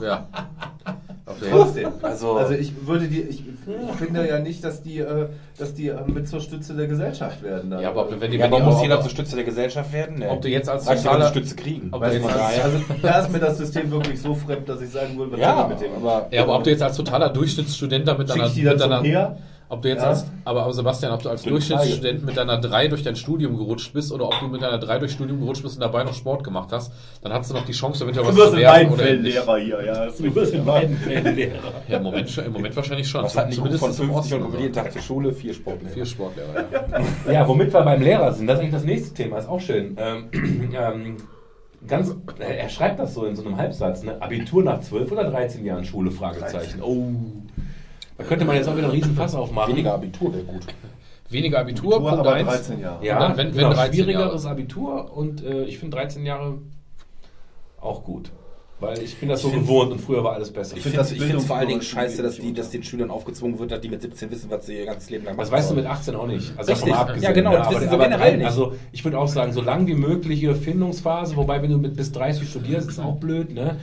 Ja. 0.00 0.26
Okay. 1.30 1.50
trotzdem. 1.50 1.88
Also- 2.02 2.36
Also, 2.36 2.54
ich 2.54 2.72
würde 2.86 3.06
die, 3.08 3.20
ich, 3.22 3.40
ich 3.46 3.96
finde 3.98 4.26
ja 4.28 4.38
nicht, 4.38 4.64
dass 4.64 4.82
die, 4.82 4.98
äh, 4.98 5.26
dass 5.58 5.74
die 5.74 5.88
äh, 5.88 5.96
mit 6.06 6.28
zur 6.28 6.40
Stütze 6.40 6.74
der 6.74 6.86
Gesellschaft 6.86 7.42
werden. 7.42 7.70
dann. 7.70 7.80
Ja, 7.82 7.90
aber 7.90 8.08
wenn 8.20 8.30
die, 8.30 8.38
Ja, 8.38 8.44
wenn 8.50 8.52
die 8.58 8.62
muss 8.62 8.82
jeder 8.82 9.00
zur 9.00 9.10
Stütze 9.10 9.36
der 9.36 9.44
Gesellschaft 9.44 9.92
werden? 9.92 10.16
Nee. 10.18 10.26
Ob 10.28 10.42
du 10.42 10.48
jetzt 10.48 10.68
als 10.68 10.86
die 10.86 10.96
Stütze 11.28 11.54
kriegen. 11.56 11.88
ob 11.92 12.02
jetzt 12.04 12.24
als- 12.24 12.64
also, 12.64 12.78
da 13.02 13.20
ist 13.20 13.32
mir 13.32 13.38
das 13.38 13.58
System 13.58 13.90
wirklich 13.90 14.20
so 14.20 14.34
fremd, 14.34 14.68
dass 14.68 14.80
ich 14.82 14.90
sagen 14.90 15.16
würde, 15.18 15.32
was 15.32 15.40
ja, 15.40 15.66
mit 15.68 15.80
dem? 15.80 15.92
aber 15.96 16.26
Ja, 16.30 16.42
aber 16.42 16.56
ob 16.56 16.64
du 16.64 16.70
jetzt 16.70 16.82
als 16.82 16.96
totaler 16.96 17.28
Durchschnittsstudent 17.30 18.06
da 18.08 18.14
mit 18.16 18.28
Schick 18.28 18.36
deiner, 18.38 18.48
ich 18.48 18.54
die 18.54 18.62
dann 18.64 18.72
mit 18.72 18.80
deiner? 18.82 19.02
Ob 19.70 19.82
du 19.82 19.88
jetzt 19.88 20.02
Ja. 20.02 20.08
als, 20.08 20.26
aber, 20.44 20.64
aber 20.64 20.72
Sebastian, 20.72 21.12
ob 21.12 21.22
du 21.22 21.28
als 21.30 21.42
Durchschnittsstudent 21.42 22.24
mit 22.24 22.36
deiner 22.36 22.58
3 22.58 22.88
durch 22.88 23.02
dein 23.04 23.16
Studium 23.16 23.56
gerutscht 23.56 23.92
bist 23.92 24.12
oder 24.12 24.26
ob 24.26 24.38
du 24.40 24.48
mit 24.48 24.60
deiner 24.60 24.78
3 24.78 24.98
durchs 24.98 25.14
Studium 25.14 25.40
gerutscht 25.40 25.62
bist 25.62 25.76
und 25.76 25.80
dabei 25.80 26.02
noch 26.04 26.12
Sport 26.12 26.44
gemacht 26.44 26.70
hast, 26.72 26.92
dann 27.22 27.32
hast 27.32 27.50
du 27.50 27.54
noch 27.54 27.64
die 27.64 27.72
Chance, 27.72 28.04
eventuell 28.04 28.26
was 28.26 28.34
Du 28.34 28.40
wirst 28.40 28.52
zu 28.52 28.58
in 28.58 28.66
beiden 28.66 28.96
Fällen. 28.96 29.22
Lehrer 29.22 29.56
hier, 29.58 29.84
ja. 29.84 30.04
Das 30.06 30.16
Du 30.18 30.34
wirst 30.34 30.52
in 30.52 30.64
beiden 30.64 30.96
Fällen 30.98 31.36
Lehrer. 31.36 31.72
Ja, 31.88 31.96
im 31.98 32.02
Moment, 32.02 32.38
im 32.38 32.52
Moment 32.52 32.76
wahrscheinlich 32.76 33.08
schon. 33.08 33.22
was 33.22 33.36
hat 33.38 33.48
nicht 33.48 33.60
gut 33.60 33.72
von 33.74 33.90
im 33.90 33.96
50 33.96 34.14
Osten 34.16 34.42
und 34.42 34.60
jeden 34.60 34.72
Tag 34.72 34.92
zur 34.92 35.02
Schule, 35.02 35.32
vier 35.32 35.54
Sportlehrer. 35.54 35.94
Vier 35.94 36.06
Sportlehrer, 36.06 36.64
ja. 37.26 37.32
Ja, 37.32 37.48
womit 37.48 37.72
wir 37.72 37.82
beim 37.82 38.02
Lehrer 38.02 38.32
sind, 38.32 38.46
das 38.48 38.56
ist 38.56 38.60
eigentlich 38.60 38.74
das 38.74 38.84
nächste 38.84 39.14
Thema, 39.14 39.38
ist 39.38 39.48
auch 39.48 39.60
schön. 39.60 39.96
Ähm, 39.98 40.28
ähm, 40.74 41.16
ganz, 41.86 42.14
er 42.38 42.68
schreibt 42.68 42.98
das 42.98 43.14
so 43.14 43.24
in 43.24 43.36
so 43.36 43.44
einem 43.44 43.56
Halbsatz, 43.56 44.02
ne? 44.02 44.20
Abitur 44.20 44.62
nach 44.64 44.80
12 44.80 45.12
oder 45.12 45.30
13 45.30 45.64
Jahren 45.64 45.84
Schule, 45.84 46.10
Fragezeichen. 46.10 46.82
Oh, 46.82 47.06
da 48.20 48.26
könnte 48.26 48.44
man 48.44 48.56
jetzt 48.56 48.68
auch 48.68 48.76
wieder 48.76 48.84
einen 48.84 48.92
riesen 48.92 49.14
Fass 49.16 49.34
aufmachen. 49.34 49.72
Weniger 49.72 49.94
Abitur 49.94 50.32
wäre 50.32 50.44
gut. 50.44 50.66
Weniger 51.30 51.60
Abitur, 51.60 51.94
Abitur, 51.96 52.08
Punkt 52.10 52.26
aber 52.26 52.34
1. 52.34 52.48
13 52.48 52.80
Jahre. 52.80 53.04
Ja, 53.06 53.18
dann, 53.20 53.36
wenn- 53.36 53.46
wenn 53.48 53.54
genau, 53.56 53.72
13 53.72 53.94
schwierigeres 53.94 54.42
Jahre. 54.44 54.54
Abitur 54.54 55.16
und 55.16 55.44
äh, 55.44 55.64
ich 55.64 55.78
finde 55.78 55.96
13 55.96 56.26
Jahre 56.26 56.58
auch 57.80 58.04
gut. 58.04 58.30
Weil 58.80 58.98
ich 59.02 59.18
bin 59.18 59.28
das 59.28 59.44
Ich 59.44 59.52
so 59.52 59.58
gewohnt 59.58 59.92
und 59.92 60.00
früher 60.00 60.24
war 60.24 60.32
alles 60.32 60.50
besser. 60.50 60.74
Ich 60.76 60.82
find 60.82 60.94
finde 60.94 60.98
das 60.98 61.12
es 61.12 61.18
ich 61.18 61.22
find's 61.22 61.44
vor 61.44 61.56
allen 61.56 61.68
Dingen 61.68 61.82
scheiße, 61.82 62.22
dass, 62.22 62.36
die, 62.36 62.54
dass 62.54 62.70
den 62.70 62.82
Schülern 62.82 63.10
aufgezwungen 63.10 63.58
wird, 63.58 63.70
dass 63.72 63.80
die 63.82 63.90
mit 63.90 64.00
17 64.00 64.30
wissen, 64.30 64.48
was 64.50 64.64
sie 64.64 64.78
ihr 64.78 64.86
ganzes 64.86 65.10
Leben 65.10 65.26
lang 65.26 65.36
Das 65.36 65.50
machen 65.50 65.58
weißt 65.58 65.70
du 65.70 65.74
mit 65.74 65.84
18 65.86 66.14
auch 66.16 66.26
nicht. 66.26 66.52
Also 66.56 66.72
Richtig. 66.72 66.94
abgesehen, 66.94 67.22
Ja, 67.22 67.32
genau, 67.32 67.52
das 67.52 67.66
aber, 67.66 67.76
wissen 67.76 67.88
sie 67.90 67.94
aber 67.94 68.04
generell 68.04 68.36
nicht. 68.38 68.46
Also 68.46 68.72
ich 68.92 69.04
würde 69.04 69.18
auch 69.18 69.28
sagen, 69.28 69.52
so 69.52 69.60
lang 69.60 69.86
wie 69.86 69.94
mögliche 69.94 70.54
Findungsphase, 70.54 71.36
wobei 71.36 71.60
wenn 71.62 71.70
du 71.70 71.76
mit 71.76 71.94
bis 71.94 72.10
30 72.12 72.48
studierst, 72.48 72.88
ist 72.88 72.98
auch 73.00 73.16
blöd, 73.16 73.52
ne? 73.52 73.76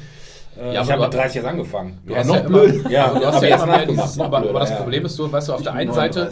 Äh, 0.60 0.74
Ja, 0.74 0.82
ich 0.82 0.92
habe 0.92 1.04
mit 1.04 1.14
30 1.14 1.36
jetzt 1.36 1.46
angefangen. 1.46 1.98
Du 2.06 2.14
Ja, 2.14 2.20
hast 2.20 2.28
noch 2.28 2.36
ja 2.36 2.42
immer, 2.42 2.60
blöd. 2.60 2.90
Ja, 2.90 3.06
aber 3.08 3.20
du 3.20 3.26
hast 3.28 3.36
aber 3.36 3.46
ja 3.46 3.50
jetzt 3.52 3.64
immer 3.64 3.72
mehr 3.72 3.78
nachgemacht, 3.82 4.08
dieses, 4.08 4.20
aber, 4.20 4.38
aber 4.38 4.60
das 4.60 4.70
ja. 4.72 4.76
Problem 4.78 5.06
ist, 5.06 5.20
du, 5.20 5.32
weißt 5.32 5.48
du, 5.50 5.54
auf 5.54 5.62
der 5.62 5.74
einen 5.74 5.94
Seite, 5.94 6.32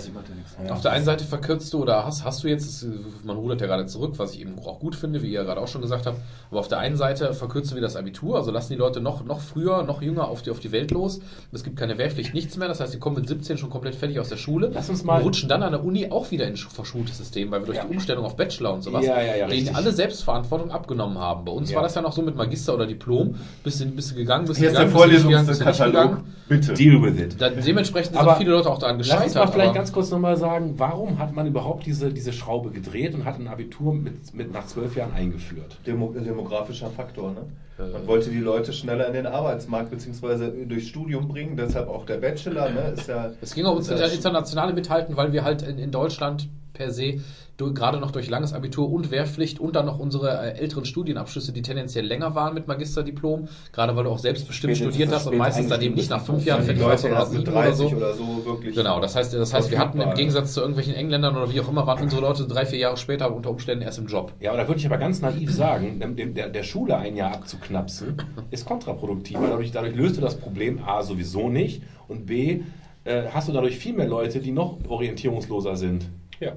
39, 0.58 0.58
Mathe 0.58 0.62
nix. 0.64 0.72
auf 0.72 0.82
der 0.82 0.92
einen 0.92 1.06
Seite 1.06 1.24
verkürzt 1.26 1.74
du 1.74 1.82
oder 1.82 2.06
hast, 2.06 2.24
hast 2.24 2.44
du 2.44 2.48
jetzt, 2.48 2.66
das, 2.84 2.88
man 3.24 3.36
rudert 3.38 3.62
ja 3.62 3.68
gerade 3.68 3.86
zurück, 3.86 4.14
was 4.18 4.34
ich 4.34 4.42
eben 4.42 4.56
auch 4.66 4.80
gut 4.80 4.96
finde, 4.96 5.22
wie 5.22 5.32
ihr 5.32 5.44
gerade 5.44 5.60
auch 5.62 5.68
schon 5.68 5.82
gesagt 5.82 6.06
habt, 6.06 6.18
aber 6.52 6.60
auf 6.60 6.68
der 6.68 6.80
einen 6.80 6.96
Seite 6.98 7.34
verkürzen 7.34 7.76
wir 7.76 7.82
das 7.82 7.96
Abitur, 7.96 8.36
also 8.38 8.52
lassen 8.52 8.74
die 8.74 8.80
Leute 8.80 9.02
noch, 9.02 9.24
noch 9.26 9.40
früher, 9.42 9.84
noch 9.84 10.02
jünger 10.02 10.28
auf 10.28 10.42
die, 10.42 10.52
auf 10.52 10.60
die 10.60 10.72
Welt 10.72 10.92
los. 10.92 11.20
Es 11.52 11.64
gibt 11.64 11.78
keine 11.78 11.98
Wehrpflicht, 11.98 12.34
nichts 12.34 12.58
mehr, 12.58 12.68
das 12.68 12.80
heißt, 12.80 12.94
die 12.94 13.00
kommen 13.00 13.16
mit 13.18 13.28
17 13.28 13.58
schon 13.58 13.70
komplett 13.70 13.96
fertig 13.96 14.20
aus 14.20 14.30
der 14.30 14.38
Schule. 14.38 14.72
Lass 14.74 14.90
uns 14.90 15.04
mal- 15.04 15.18
und 15.20 15.24
rutschen 15.26 15.50
dann 15.50 15.64
an 15.64 15.72
der 15.72 15.84
Uni 15.84 16.10
auch 16.12 16.32
wieder 16.32 16.46
in 16.46 16.54
ein 16.54 16.58
verschultes 16.58 17.18
System, 17.18 17.52
weil 17.52 17.62
wir 17.62 17.66
durch 17.68 17.78
Ja. 17.78 17.86
die 17.86 17.94
Umstellung 17.94 18.26
auf 18.26 18.36
Bachelor 18.36 18.74
und 18.74 18.82
sowas 18.84 19.06
Ja, 19.06 19.20
ja, 19.22 19.28
ja, 19.28 19.34
denen 19.48 19.52
richtig. 19.52 19.76
alle 19.76 19.92
Selbstverantwortung 19.92 20.72
abgenommen 20.72 21.18
haben. 21.18 21.46
Bei 21.46 21.52
uns 21.52 21.70
Ja. 21.70 21.78
war 21.78 21.84
das 21.84 21.96
ja 21.96 22.02
noch 22.02 22.14
so 22.14 22.22
mit 22.22 22.36
Magister 22.36 22.74
oder 22.74 22.86
Diplom, 22.86 23.36
bist 23.64 23.82
du, 23.82 23.86
bist 23.88 24.16
gegangen, 24.16 24.46
bist 24.46 24.60
Hier 24.60 24.70
ist 24.70 24.78
der 24.78 24.88
Vorlesungskatalog. 24.90 26.20
Bitte. 26.48 26.74
Deal 26.74 27.02
with 27.02 27.20
it. 27.20 27.42
Da, 27.42 27.50
dementsprechend 27.50 28.12
sind 28.14 28.22
Aber 28.22 28.34
auch 28.34 28.38
viele 28.38 28.52
Leute 28.52 28.70
auch 28.70 28.78
daran 28.78 28.98
Lass 28.98 29.08
gescheitert. 29.08 29.26
uns 29.26 29.36
mal 29.36 29.48
vielleicht 29.48 29.74
ganz 29.74 29.92
kurz 29.92 30.12
nochmal 30.12 30.38
sagen, 30.38 30.45
warum 30.46 31.20
hat 31.20 31.34
man 31.34 31.48
überhaupt 31.48 31.86
diese, 31.86 32.12
diese 32.12 32.34
Schraube 32.34 32.72
gedreht 32.72 33.14
und 33.14 33.26
hat 33.26 33.40
ein 33.40 33.48
Abitur 33.48 33.94
mit, 33.94 34.34
mit 34.34 34.52
nach 34.52 34.66
zwölf 34.68 34.96
Jahren 34.96 35.14
eingeführt? 35.14 35.78
Demo 35.86 36.14
demografischer 36.14 36.90
Faktor, 36.90 37.32
ne? 37.32 37.46
Äh. 37.78 37.92
Man 37.92 38.08
wollte 38.08 38.30
die 38.30 38.40
Leute 38.40 38.74
schneller 38.74 39.08
in 39.08 39.14
den 39.14 39.28
Arbeitsmarkt 39.28 39.92
bzw. 39.92 40.66
durchs 40.66 40.88
Studium 40.88 41.28
bringen, 41.28 41.58
deshalb 41.58 41.90
auch 41.90 42.06
der 42.06 42.18
Bachelor, 42.18 42.70
ne? 42.70 42.94
Ist 42.96 43.08
ja, 43.08 43.32
Es 43.42 43.54
ging 43.54 43.66
auch 43.66 43.74
ums 43.74 43.90
ist 43.90 44.00
ja 44.00 44.06
inter 44.06 44.16
internationale 44.16 44.74
Mithalten, 44.74 45.18
weil 45.18 45.34
wir 45.34 45.44
halt 45.44 45.62
in, 45.62 45.78
in 45.78 45.92
Deutschland 45.92 46.48
per 46.74 46.92
se 46.92 47.20
gerade 47.58 48.00
noch 48.00 48.12
durch 48.12 48.30
langes 48.30 48.54
Abitur 48.54 48.92
und 48.92 49.12
Wehrpflicht 49.12 49.60
und 49.60 49.76
dann 49.76 49.86
noch 49.86 50.00
unsere 50.00 50.30
äh, 50.30 50.58
älteren 50.60 50.86
Studienabschlüsse, 50.86 51.54
die 51.54 51.62
tendenziell 51.62 52.06
länger 52.06 52.36
waren 52.36 52.54
mit 52.54 52.68
Magisterdiplom, 52.68 53.48
gerade 53.72 53.96
weil 53.96 54.04
du 54.04 54.10
auch 54.10 54.20
selbstbestimmt 54.20 54.78
studiert 54.78 55.12
hast 55.12 55.28
und 55.28 55.38
meistens 55.38 55.68
dann 55.68 55.82
eben 55.82 55.96
nicht 55.96 56.10
nach 56.10 56.22
fünf 56.22 56.46
Jahren 56.46 56.62
die 56.62 56.68
fertig 56.68 56.84
warst, 56.84 57.04
sondern 57.04 57.30
oder 57.30 57.52
30 57.52 57.90
so. 57.90 57.96
oder 57.96 58.14
so 58.14 58.46
wirklich. 58.46 58.76
Genau, 58.76 59.00
das 59.00 59.16
heißt, 59.16 59.34
das 59.34 59.54
heißt, 59.54 59.72
wir 59.72 59.80
hatten 59.80 60.02
im. 60.02 60.16
Gegensatz 60.16 60.54
zu 60.54 60.62
irgendwelchen 60.62 60.94
Engländern 60.94 61.36
oder 61.36 61.52
wie 61.52 61.60
auch 61.60 61.68
immer, 61.68 61.86
waren 61.88 62.02
unsere 62.02 62.22
Leute 62.22 62.48
drei, 62.48 62.66
vier 62.66 62.80
Jahre 62.80 62.96
später 62.96 63.36
unter 63.36 63.50
Umständen 63.50 63.84
erst 63.84 64.00
im 64.00 64.08
Job. 64.08 64.32
Ja, 64.40 64.52
aber 64.52 64.62
da 64.62 64.68
würde 64.68 64.80
ich 64.80 64.86
aber 64.86 64.98
ganz 64.98 65.22
naiv 65.22 65.52
sagen, 65.52 66.00
der, 66.00 66.50
der 66.50 66.64
Schule 66.64 66.98
ein 66.98 67.18
Jahr 67.18 67.34
abzuknapsen, 67.34 68.16
ist 68.52 68.66
kontraproduktiv. 68.66 69.38
Weil 69.40 69.50
dadurch, 69.50 69.72
dadurch 69.72 69.96
löst 69.96 70.18
du 70.18 70.22
das 70.22 70.36
Problem 70.36 70.80
A 70.86 71.04
sowieso 71.04 71.50
nicht 71.50 71.84
und 72.08 72.26
B 72.26 72.62
äh, 73.04 73.24
hast 73.34 73.48
du 73.48 73.54
dadurch 73.54 73.78
viel 73.78 73.94
mehr 73.94 74.08
Leute, 74.08 74.40
die 74.40 74.52
noch 74.52 74.78
orientierungsloser 74.88 75.76
sind. 75.76 76.10
Ja. 76.40 76.54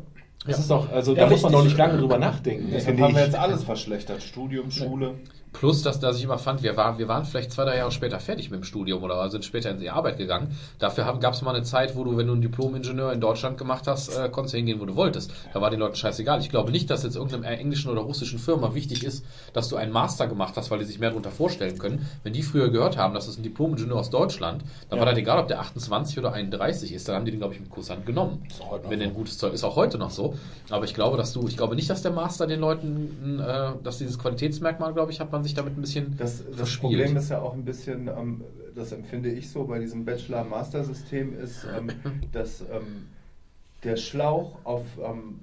Das 0.46 0.58
ist 0.58 0.70
doch, 0.70 0.90
also 0.90 1.14
Ja, 1.14 1.24
da 1.24 1.30
muss 1.30 1.42
man 1.42 1.52
doch 1.52 1.58
richtig. 1.58 1.76
nicht 1.76 1.78
lange 1.86 1.98
drüber 1.98 2.18
nachdenken. 2.18 2.64
Das 2.66 2.84
Deshalb 2.84 2.86
finde 2.96 3.02
haben 3.04 3.14
wir 3.14 3.20
ich. 3.20 3.26
jetzt 3.26 3.38
alles 3.38 3.64
verschlechtert. 3.64 4.22
Studium, 4.22 4.70
Schule. 4.70 5.14
Plus, 5.52 5.82
dass, 5.82 6.00
dass 6.00 6.18
ich 6.18 6.24
immer 6.24 6.38
fand, 6.38 6.62
wir 6.62 6.76
waren, 6.76 6.98
wir 6.98 7.08
waren 7.08 7.24
vielleicht 7.24 7.52
zwei, 7.52 7.64
drei 7.64 7.76
Jahre 7.78 7.90
später 7.90 8.20
fertig 8.20 8.50
mit 8.50 8.60
dem 8.60 8.64
Studium 8.64 9.02
oder 9.02 9.28
sind 9.30 9.44
später 9.44 9.70
in 9.70 9.80
die 9.80 9.90
Arbeit 9.90 10.18
gegangen. 10.18 10.56
Dafür 10.78 11.04
gab 11.20 11.34
es 11.34 11.42
mal 11.42 11.54
eine 11.54 11.64
Zeit, 11.64 11.96
wo 11.96 12.04
du, 12.04 12.16
wenn 12.16 12.26
du 12.26 12.32
einen 12.32 12.42
Diplom-Ingenieur 12.42 13.12
in 13.12 13.20
Deutschland 13.20 13.58
gemacht 13.58 13.86
hast, 13.86 14.08
äh, 14.08 14.28
konntest 14.28 14.54
du 14.54 14.58
hingehen, 14.58 14.80
wo 14.80 14.84
du 14.84 14.96
wolltest. 14.96 15.32
Da 15.52 15.60
war 15.60 15.70
den 15.70 15.80
Leuten 15.80 15.96
scheißegal. 15.96 16.40
Ich 16.40 16.50
glaube 16.50 16.70
nicht, 16.70 16.90
dass 16.90 17.02
jetzt 17.02 17.16
irgendeinem 17.16 17.44
englischen 17.44 17.90
oder 17.90 18.02
russischen 18.02 18.38
Firma 18.38 18.74
wichtig 18.74 19.04
ist, 19.04 19.24
dass 19.52 19.68
du 19.68 19.76
einen 19.76 19.92
Master 19.92 20.26
gemacht 20.26 20.54
hast, 20.56 20.70
weil 20.70 20.78
die 20.78 20.84
sich 20.84 20.98
mehr 20.98 21.10
darunter 21.10 21.30
vorstellen 21.30 21.78
können. 21.78 22.06
Wenn 22.22 22.32
die 22.32 22.42
früher 22.42 22.70
gehört 22.70 22.96
haben, 22.96 23.14
das 23.14 23.28
ist 23.28 23.38
ein 23.38 23.42
Diplom-Ingenieur 23.42 23.98
aus 23.98 24.10
Deutschland, 24.10 24.62
dann 24.90 24.98
war 24.98 25.06
das 25.06 25.16
egal, 25.16 25.38
ob 25.38 25.48
der 25.48 25.60
28 25.60 26.18
oder 26.18 26.32
31 26.32 26.92
ist. 26.92 27.08
Dann 27.08 27.16
haben 27.16 27.24
die 27.24 27.30
den, 27.30 27.40
glaube 27.40 27.54
ich, 27.54 27.60
mit 27.60 27.70
Kusshand 27.70 28.06
genommen. 28.06 28.42
Ist 28.48 28.60
auch 28.60 28.70
heute 28.70 28.84
noch 28.84 28.90
wenn 28.90 28.98
so. 29.00 29.04
ein 29.04 29.14
gutes 29.14 29.38
Zeug 29.38 29.54
ist, 29.54 29.64
auch 29.64 29.76
heute 29.76 29.98
noch 29.98 30.10
so. 30.10 30.34
Aber 30.70 30.84
ich 30.84 30.94
glaube, 30.94 31.16
dass 31.16 31.32
du, 31.32 31.46
ich 31.48 31.56
glaube 31.56 31.74
nicht, 31.74 31.90
dass 31.90 32.02
der 32.02 32.12
Master 32.12 32.46
den 32.46 32.60
Leuten, 32.60 33.40
äh, 33.40 33.72
dass 33.82 33.98
dieses 33.98 34.18
Qualitätsmerkmal, 34.18 34.92
glaube 34.92 35.12
ich, 35.12 35.20
hat 35.20 35.32
man 35.32 35.37
sich 35.44 35.54
damit 35.54 35.76
ein 35.76 35.80
bisschen 35.80 36.16
Das, 36.18 36.42
das. 36.56 36.76
Problem 36.76 37.16
ist 37.16 37.30
ja 37.30 37.40
auch 37.40 37.54
ein 37.54 37.64
bisschen, 37.64 38.08
ähm, 38.08 38.42
das 38.74 38.92
empfinde 38.92 39.30
ich 39.30 39.50
so 39.50 39.64
bei 39.64 39.78
diesem 39.78 40.04
Bachelor-Master-System, 40.04 41.38
ist, 41.38 41.66
ähm, 41.76 41.88
dass 42.32 42.60
ähm, 42.62 43.06
der 43.84 43.96
Schlauch 43.96 44.58
auf 44.64 44.82
ähm, 45.04 45.40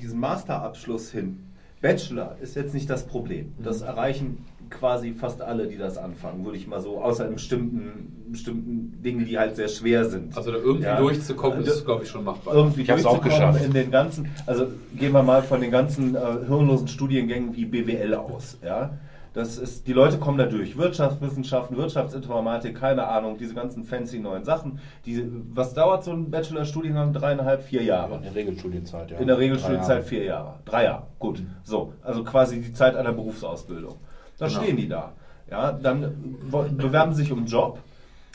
diesen 0.00 0.20
Masterabschluss 0.20 1.10
hin, 1.10 1.40
Bachelor 1.80 2.36
ist 2.40 2.54
jetzt 2.54 2.74
nicht 2.74 2.88
das 2.88 3.04
Problem. 3.06 3.52
Das 3.62 3.80
erreichen 3.82 4.44
quasi 4.70 5.12
fast 5.12 5.42
alle, 5.42 5.66
die 5.66 5.76
das 5.76 5.98
anfangen, 5.98 6.44
würde 6.44 6.56
ich 6.56 6.66
mal 6.66 6.80
so, 6.80 7.02
außer 7.02 7.26
in 7.26 7.34
bestimmten, 7.34 8.22
bestimmten 8.30 9.02
Dingen, 9.02 9.26
die 9.26 9.36
halt 9.38 9.56
sehr 9.56 9.68
schwer 9.68 10.04
sind. 10.08 10.34
Also 10.36 10.50
da 10.52 10.58
irgendwie 10.58 10.84
Ja. 10.84 10.96
durchzukommen, 10.98 11.58
Also, 11.58 11.72
ist, 11.72 11.84
glaube 11.84 12.04
ich, 12.04 12.08
schon 12.08 12.24
machbar. 12.24 12.54
irgendwie 12.54 12.82
Ich 12.82 12.90
hab's 12.90 13.04
auch 13.04 13.18
durchzukommen 13.20 13.52
geschafft. 13.52 13.66
in 13.66 13.72
den 13.74 13.90
ganzen, 13.90 14.28
also 14.46 14.68
gehen 14.96 15.12
wir 15.12 15.22
mal 15.22 15.42
von 15.42 15.60
den 15.60 15.70
ganzen 15.70 16.14
äh, 16.14 16.18
hirnlosen 16.46 16.88
Studiengängen 16.88 17.54
wie 17.54 17.66
BWL 17.66 18.14
aus, 18.14 18.56
ja. 18.64 18.96
Das 19.34 19.56
ist, 19.56 19.86
die 19.86 19.94
Leute 19.94 20.18
kommen 20.18 20.36
da 20.36 20.44
durch. 20.44 20.76
Wirtschaftswissenschaften, 20.76 21.76
Wirtschaftsinformatik, 21.76 22.78
keine 22.78 23.06
Ahnung, 23.06 23.38
diese 23.38 23.54
ganzen 23.54 23.82
fancy 23.84 24.18
neuen 24.18 24.44
Sachen. 24.44 24.78
Die, 25.06 25.24
was 25.54 25.72
dauert 25.72 26.04
so 26.04 26.10
ein 26.12 26.30
Bachelorstudiengang? 26.30 27.14
Dreieinhalb, 27.14 27.62
vier 27.62 27.82
Jahre. 27.82 28.16
In 28.16 28.22
der 28.24 28.34
Regelstudienzeit, 28.34 29.10
ja. 29.10 29.18
In 29.18 29.26
der 29.26 29.38
Regelstudienzeit 29.38 30.04
vier 30.04 30.24
Jahre. 30.24 30.58
Drei 30.66 30.84
Jahre, 30.84 31.04
gut. 31.18 31.42
So, 31.64 31.94
also 32.02 32.24
quasi 32.24 32.60
die 32.60 32.74
Zeit 32.74 32.94
einer 32.94 33.12
Berufsausbildung. 33.12 33.94
Da 34.38 34.48
Genau. 34.48 34.60
stehen 34.60 34.76
die 34.76 34.88
da. 34.88 35.12
Ja, 35.50 35.72
dann 35.72 36.36
bewerben 36.76 37.14
sie 37.14 37.22
sich 37.22 37.32
um 37.32 37.38
einen 37.38 37.46
Job. 37.46 37.78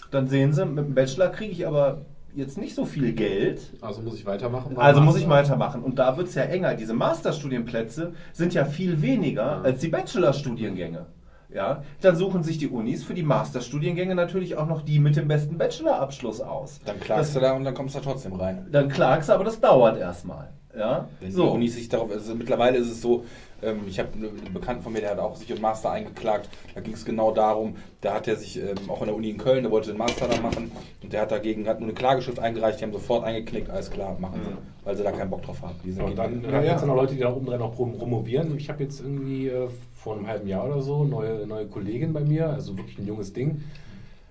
Dann 0.09 0.27
sehen 0.27 0.53
sie, 0.53 0.65
mit 0.65 0.85
dem 0.85 0.95
Bachelor 0.95 1.29
kriege 1.29 1.51
ich 1.51 1.67
aber 1.67 2.01
jetzt 2.37 2.57
nicht 2.57 2.75
so 2.75 2.85
viel 2.85 3.13
Geld. 3.13 3.61
Also 3.81 4.01
muss 4.01 4.15
ich 4.15 4.25
weitermachen? 4.25 4.77
Also 4.77 5.01
muss 5.01 5.15
Master? 5.15 5.21
ich 5.21 5.29
weitermachen. 5.29 5.83
Und 5.83 5.99
da 5.99 6.17
wird 6.17 6.27
es 6.27 6.35
ja 6.35 6.43
enger. 6.43 6.75
Diese 6.75 6.93
Masterstudienplätze 6.93 8.13
sind 8.31 8.53
ja 8.53 8.65
viel 8.65 9.01
weniger 9.01 9.63
als 9.63 9.81
die 9.81 9.87
Bachelorstudiengänge. 9.87 11.07
Ja, 11.53 11.83
dann 12.01 12.15
suchen 12.15 12.43
sich 12.43 12.57
die 12.57 12.67
Unis 12.67 13.03
für 13.03 13.13
die 13.13 13.23
Masterstudiengänge 13.23 14.15
natürlich 14.15 14.57
auch 14.57 14.67
noch 14.67 14.81
die 14.81 14.99
mit 14.99 15.15
dem 15.15 15.27
besten 15.29 15.57
Bachelorabschluss 15.57 16.41
aus. 16.41 16.79
Dann 16.85 16.99
klagst 16.99 17.35
du 17.35 17.39
da 17.39 17.53
und 17.53 17.63
dann 17.63 17.73
kommst 17.73 17.95
du 17.95 17.99
da 17.99 18.05
trotzdem 18.05 18.33
rein. 18.33 18.67
Dann 18.69 18.89
klagst 18.89 19.29
du, 19.29 19.33
aber 19.33 19.45
das 19.45 19.59
dauert 19.59 19.97
erstmal. 19.97 20.49
Ja, 20.77 21.07
Wenn 21.19 21.29
die 21.29 21.35
so. 21.35 21.49
Unis 21.49 21.73
sich 21.73 21.89
darauf, 21.89 22.11
also 22.11 22.35
mittlerweile 22.35 22.77
ist 22.77 22.91
es 22.91 23.01
so, 23.01 23.23
ähm, 23.61 23.81
ich 23.87 23.99
habe 23.99 24.09
einen 24.13 24.53
Bekannten 24.53 24.83
von 24.83 24.93
mir, 24.93 25.01
der 25.01 25.11
hat 25.11 25.19
auch 25.19 25.35
sich 25.35 25.51
einen 25.51 25.61
Master 25.61 25.91
eingeklagt. 25.91 26.49
Da 26.75 26.81
ging 26.81 26.93
es 26.93 27.05
genau 27.05 27.31
darum, 27.31 27.75
da 28.01 28.13
hat 28.13 28.27
er 28.27 28.35
sich 28.35 28.57
ähm, 28.57 28.89
auch 28.89 29.01
in 29.01 29.07
der 29.07 29.15
Uni 29.15 29.29
in 29.31 29.37
Köln, 29.37 29.63
der 29.63 29.71
wollte 29.71 29.89
den 29.89 29.97
Master 29.97 30.27
da 30.27 30.39
machen 30.41 30.71
und 31.03 31.13
der 31.13 31.21
hat 31.21 31.31
dagegen 31.31 31.67
hat 31.67 31.79
nur 31.79 31.89
eine 31.89 31.95
Klageschrift 31.95 32.39
eingereicht, 32.39 32.79
die 32.79 32.83
haben 32.85 32.93
sofort 32.93 33.23
eingeknickt, 33.23 33.69
alles 33.69 33.89
klar, 33.89 34.15
machen 34.19 34.41
sie, 34.43 34.85
weil 34.85 34.95
sie 34.95 35.03
da 35.03 35.11
keinen 35.11 35.29
Bock 35.29 35.41
drauf 35.41 35.61
haben. 35.61 35.75
Die 35.83 35.91
sind 35.91 36.03
Und 36.03 36.15
dann, 36.17 36.41
dann 36.43 36.61
gibt 36.63 36.75
es 36.75 36.85
noch 36.85 36.95
Leute, 36.95 37.15
die 37.15 37.21
da 37.21 37.33
oben 37.33 37.45
dran 37.47 37.59
noch 37.59 37.75
prom- 37.75 37.97
promovieren. 37.97 38.55
Ich 38.57 38.69
habe 38.69 38.83
jetzt 38.83 39.01
irgendwie 39.01 39.47
äh, 39.47 39.67
vor 39.95 40.15
einem 40.15 40.27
halben 40.27 40.47
Jahr 40.47 40.65
oder 40.65 40.81
so 40.81 41.03
neue, 41.03 41.45
neue 41.47 41.65
Kollegin 41.67 42.13
bei 42.13 42.21
mir, 42.21 42.49
also 42.49 42.77
wirklich 42.77 42.97
ein 42.99 43.07
junges 43.07 43.33
Ding, 43.33 43.63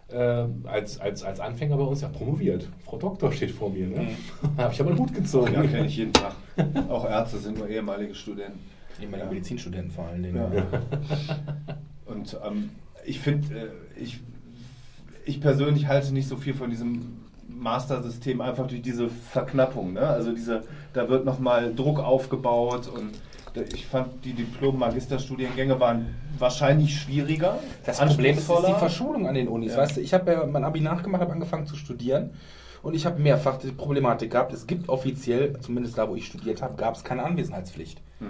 äh, 0.08 0.44
als, 0.64 1.00
als, 1.00 1.24
als 1.24 1.40
Anfänger 1.40 1.76
bei 1.76 1.82
uns 1.82 2.00
ja 2.00 2.08
promoviert. 2.08 2.68
Frau 2.84 2.96
Doktor 2.96 3.32
steht 3.32 3.50
vor 3.50 3.70
mir. 3.70 3.88
Ne? 3.88 4.06
Da 4.56 4.64
habe 4.64 4.72
ich 4.74 4.80
aber 4.80 4.90
einen 4.90 5.00
Hut 5.00 5.12
gezogen. 5.12 5.52
Ja, 5.52 5.62
kenne 5.62 5.86
ich 5.86 5.96
jeden 5.96 6.12
Tag. 6.12 6.32
Auch 6.88 7.04
Ärzte 7.10 7.38
sind 7.38 7.58
nur 7.58 7.68
ehemalige 7.68 8.14
Studenten. 8.14 8.60
Die 9.00 9.04
Ja. 9.04 9.26
Medizinstudenten 9.26 9.90
vor 9.90 10.06
allen 10.06 10.22
Dingen. 10.22 10.36
Ja. 10.54 10.64
Und 12.06 12.36
ähm, 12.44 12.70
ich 13.04 13.20
finde, 13.20 13.54
äh, 13.56 13.68
ich, 14.00 14.20
ich 15.24 15.40
persönlich 15.40 15.86
halte 15.86 16.12
nicht 16.12 16.28
so 16.28 16.36
viel 16.36 16.54
von 16.54 16.70
diesem 16.70 17.20
Master-System, 17.48 18.40
einfach 18.40 18.66
durch 18.66 18.82
diese 18.82 19.08
Verknappung. 19.08 19.92
Ne? 19.92 20.00
Also 20.00 20.32
diese, 20.32 20.62
da 20.92 21.08
wird 21.08 21.24
nochmal 21.24 21.74
Druck 21.74 22.00
aufgebaut 22.00 22.88
und 22.88 23.12
ich 23.72 23.86
fand, 23.86 24.24
die 24.24 24.34
Diplom-Magisterstudiengänge 24.34 25.80
waren 25.80 26.14
wahrscheinlich 26.38 27.00
schwieriger. 27.00 27.58
Das 27.86 27.98
Problem 27.98 28.36
ist, 28.36 28.50
ist 28.50 28.66
die. 28.68 28.74
Verschulung 28.74 29.26
an 29.26 29.34
den 29.34 29.48
Unis. 29.48 29.72
Ja. 29.72 29.78
Weißt 29.78 29.96
du, 29.96 30.00
ich 30.02 30.12
habe 30.12 30.30
ja 30.30 30.46
mein 30.46 30.64
Abi 30.64 30.80
nachgemacht, 30.80 31.22
habe 31.22 31.32
angefangen 31.32 31.66
zu 31.66 31.76
studieren 31.76 32.30
und 32.82 32.94
ich 32.94 33.06
habe 33.06 33.20
mehrfach 33.20 33.58
die 33.58 33.72
Problematik 33.72 34.32
gehabt. 34.32 34.52
Es 34.52 34.66
gibt 34.66 34.88
offiziell, 34.88 35.58
zumindest 35.60 35.96
da, 35.96 36.08
wo 36.08 36.16
ich 36.16 36.26
studiert 36.26 36.60
habe, 36.60 36.76
gab 36.76 36.96
es 36.96 37.04
keine 37.04 37.24
Anwesenheitspflicht. 37.24 38.00
Hm. 38.18 38.26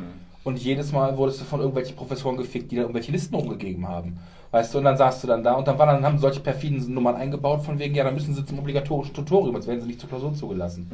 Und 0.47 0.63
jedes 0.63 0.93
Mal 0.93 1.17
wurdest 1.17 1.41
du 1.41 1.45
von 1.45 1.59
irgendwelchen 1.59 1.97
Professoren 1.97 2.37
gefickt, 2.37 2.71
die 2.71 2.77
da 2.77 2.83
irgendwelche 2.83 3.11
Listen 3.11 3.35
rumgegeben 3.35 3.89
haben. 3.89 4.21
Weißt 4.53 4.73
du, 4.73 4.79
und 4.79 4.85
dann 4.85 4.97
saßt 4.97 5.25
du 5.25 5.27
dann 5.27 5.43
da 5.43 5.55
und 5.55 5.67
dann, 5.67 5.77
waren, 5.77 5.89
dann 5.89 6.07
haben 6.07 6.19
solche 6.19 6.39
perfiden 6.39 6.95
Nummern 6.95 7.17
eingebaut, 7.17 7.63
von 7.63 7.81
wegen, 7.81 7.97
ja, 7.97 8.05
dann 8.05 8.15
müssen 8.15 8.33
sie 8.33 8.47
zum 8.47 8.61
obligatorischen 8.61 9.13
Tutorium, 9.13 9.57
als 9.57 9.67
werden 9.67 9.81
sie 9.81 9.89
nicht 9.89 9.99
zur 9.99 10.09
Klausur 10.09 10.33
zugelassen. 10.35 10.89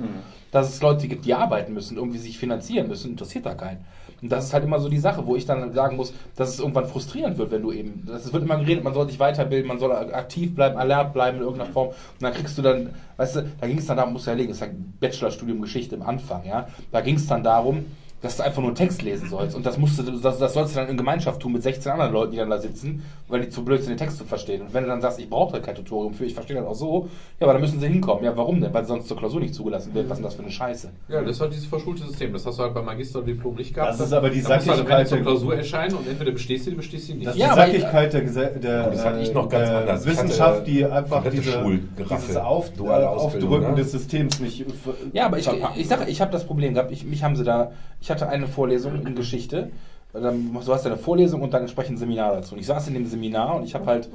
Dass 0.52 0.70
es 0.70 0.80
Leute 0.80 1.06
gibt, 1.06 1.26
die 1.26 1.34
arbeiten 1.34 1.74
müssen, 1.74 1.98
irgendwie 1.98 2.16
sich 2.16 2.38
finanzieren 2.38 2.88
müssen, 2.88 3.10
interessiert 3.10 3.44
da 3.44 3.52
keinen. 3.54 3.84
Und 4.22 4.32
das 4.32 4.46
ist 4.46 4.54
halt 4.54 4.64
immer 4.64 4.80
so 4.80 4.88
die 4.88 4.96
Sache, 4.96 5.26
wo 5.26 5.36
ich 5.36 5.44
dann 5.44 5.74
sagen 5.74 5.96
muss, 5.96 6.14
dass 6.34 6.48
es 6.48 6.58
irgendwann 6.58 6.86
frustrierend 6.86 7.36
wird, 7.36 7.50
wenn 7.50 7.60
du 7.60 7.72
eben, 7.72 8.08
es 8.10 8.32
wird 8.32 8.44
immer 8.44 8.56
geredet, 8.56 8.82
man 8.82 8.94
soll 8.94 9.06
sich 9.06 9.20
weiterbilden, 9.20 9.68
man 9.68 9.78
soll 9.78 9.92
aktiv 9.92 10.54
bleiben, 10.54 10.78
alert 10.78 11.12
bleiben 11.12 11.36
in 11.36 11.42
irgendeiner 11.42 11.70
Form. 11.70 11.88
Und 11.88 12.22
dann 12.22 12.32
kriegst 12.32 12.56
du 12.56 12.62
dann, 12.62 12.94
weißt 13.18 13.36
du, 13.36 13.42
da 13.60 13.66
ging 13.66 13.76
es 13.76 13.84
dann 13.84 13.98
darum, 13.98 14.14
musst 14.14 14.26
du 14.26 14.30
ja 14.30 14.36
legen, 14.38 14.48
das 14.48 14.56
ist 14.56 14.62
ein 14.62 14.94
Bachelorstudium 14.98 15.60
Geschichte 15.60 15.94
im 15.94 16.02
Anfang, 16.02 16.46
ja. 16.46 16.68
Da 16.90 17.02
ging 17.02 17.16
es 17.16 17.26
dann 17.26 17.44
darum, 17.44 17.84
dass 18.22 18.36
du 18.36 18.44
einfach 18.44 18.62
nur 18.62 18.74
Text 18.74 19.02
lesen 19.02 19.28
sollst. 19.28 19.56
Und 19.56 19.66
das 19.66 19.76
musst 19.78 19.98
du, 19.98 20.02
das, 20.04 20.38
das 20.38 20.54
sollst 20.54 20.74
du 20.76 20.80
dann 20.80 20.88
in 20.88 20.96
Gemeinschaft 20.96 21.40
tun 21.40 21.52
mit 21.52 21.62
16 21.62 21.90
anderen 21.92 22.12
Leuten, 22.12 22.30
die 22.32 22.38
dann 22.38 22.50
da 22.50 22.58
sitzen, 22.58 23.02
weil 23.28 23.40
die 23.40 23.48
zu 23.48 23.64
blöd 23.64 23.80
sind, 23.82 23.90
den 23.90 23.96
Text 23.98 24.18
zu 24.18 24.24
verstehen. 24.24 24.62
Und 24.62 24.72
wenn 24.74 24.84
du 24.84 24.88
dann 24.90 25.00
sagst, 25.00 25.18
ich 25.18 25.28
brauche 25.28 25.52
da 25.52 25.58
kein 25.60 25.74
Tutorium 25.74 26.14
für, 26.14 26.24
ich 26.24 26.34
verstehe 26.34 26.56
das 26.56 26.64
auch 26.64 26.74
so, 26.74 27.08
ja, 27.40 27.46
aber 27.46 27.54
dann 27.54 27.62
müssen 27.62 27.80
sie 27.80 27.88
hinkommen. 27.88 28.24
Ja, 28.24 28.36
warum 28.36 28.60
denn? 28.60 28.72
Weil 28.72 28.84
sonst 28.84 29.08
zur 29.08 29.16
Klausur 29.16 29.40
nicht 29.40 29.54
zugelassen 29.54 29.92
wird. 29.94 30.08
Was 30.08 30.18
ist 30.18 30.20
denn 30.20 30.24
das 30.24 30.34
für 30.34 30.42
eine 30.42 30.50
Scheiße? 30.52 30.90
Ja, 31.08 31.20
das 31.22 31.32
ist 31.36 31.40
halt 31.40 31.52
dieses 31.52 31.66
verschulte 31.66 32.04
System. 32.04 32.32
Das 32.32 32.46
hast 32.46 32.58
du 32.58 32.62
halt 32.62 32.74
beim 32.74 32.84
Magister 32.84 33.18
und 33.18 33.26
Diplom 33.26 33.56
nicht 33.56 33.74
gehabt. 33.74 33.90
Das 33.92 34.00
ist 34.00 34.12
aber 34.12 34.30
die 34.30 34.40
du 34.40 34.48
halt 34.48 34.62
zur 34.62 34.84
der- 34.84 35.20
Klausur 35.22 35.56
erscheinen 35.56 35.94
und 35.96 36.08
entweder 36.08 36.30
bestehst 36.30 36.66
du 36.66 36.70
die, 36.70 36.76
bestehst 36.76 37.08
du 37.08 37.12
die 37.12 37.18
nicht. 37.18 37.28
Das 37.28 37.34
ist 37.34 37.40
Ja, 37.40 37.46
die 37.54 37.60
aber- 37.60 37.66
Sackigkeit 37.72 38.12
der, 38.12 38.24
Gese- 38.26 38.58
der, 38.58 38.90
Das 38.90 39.04
hatte 39.04 39.20
ich 39.20 39.32
noch 39.34 39.48
ganz 39.48 39.68
der 39.68 39.78
anders. 39.80 40.06
Ich 40.06 40.12
hatte 40.12 40.24
Wissenschaft, 40.28 40.66
die 40.68 40.84
einfach 40.84 41.24
diese, 41.28 41.64
dieses 41.98 42.36
Auf, 42.36 42.70
Aufdrücken 42.80 43.70
ne? 43.70 43.74
des 43.76 43.92
Systems 43.92 44.40
nicht 44.40 44.60
äh, 44.60 44.64
Ja, 45.12 45.26
aber 45.26 45.38
ich, 45.38 45.44
verpacken. 45.44 45.80
ich 45.80 45.88
sage, 45.88 46.04
ich 46.08 46.20
habe 46.20 46.30
das 46.30 46.44
Problem 46.46 46.74
gehabt. 46.74 46.90
Ich, 46.92 47.04
mich 47.04 47.22
haben 47.22 47.36
sie 47.36 47.44
da, 47.44 47.72
ich 48.02 48.10
hatte 48.10 48.28
eine 48.28 48.48
Vorlesung 48.48 49.06
in 49.06 49.14
Geschichte. 49.14 49.70
Dann, 50.12 50.52
du 50.52 50.72
hast 50.72 50.84
ja 50.84 50.90
eine 50.90 51.00
Vorlesung 51.00 51.40
und 51.40 51.54
dann 51.54 51.62
entsprechend 51.62 51.94
ein 51.94 51.98
Seminar 51.98 52.34
dazu. 52.34 52.54
Und 52.54 52.60
ich 52.60 52.66
saß 52.66 52.88
in 52.88 52.94
dem 52.94 53.06
Seminar 53.06 53.56
und 53.56 53.64
ich 53.64 53.74
habe 53.74 53.86
halt 53.86 54.10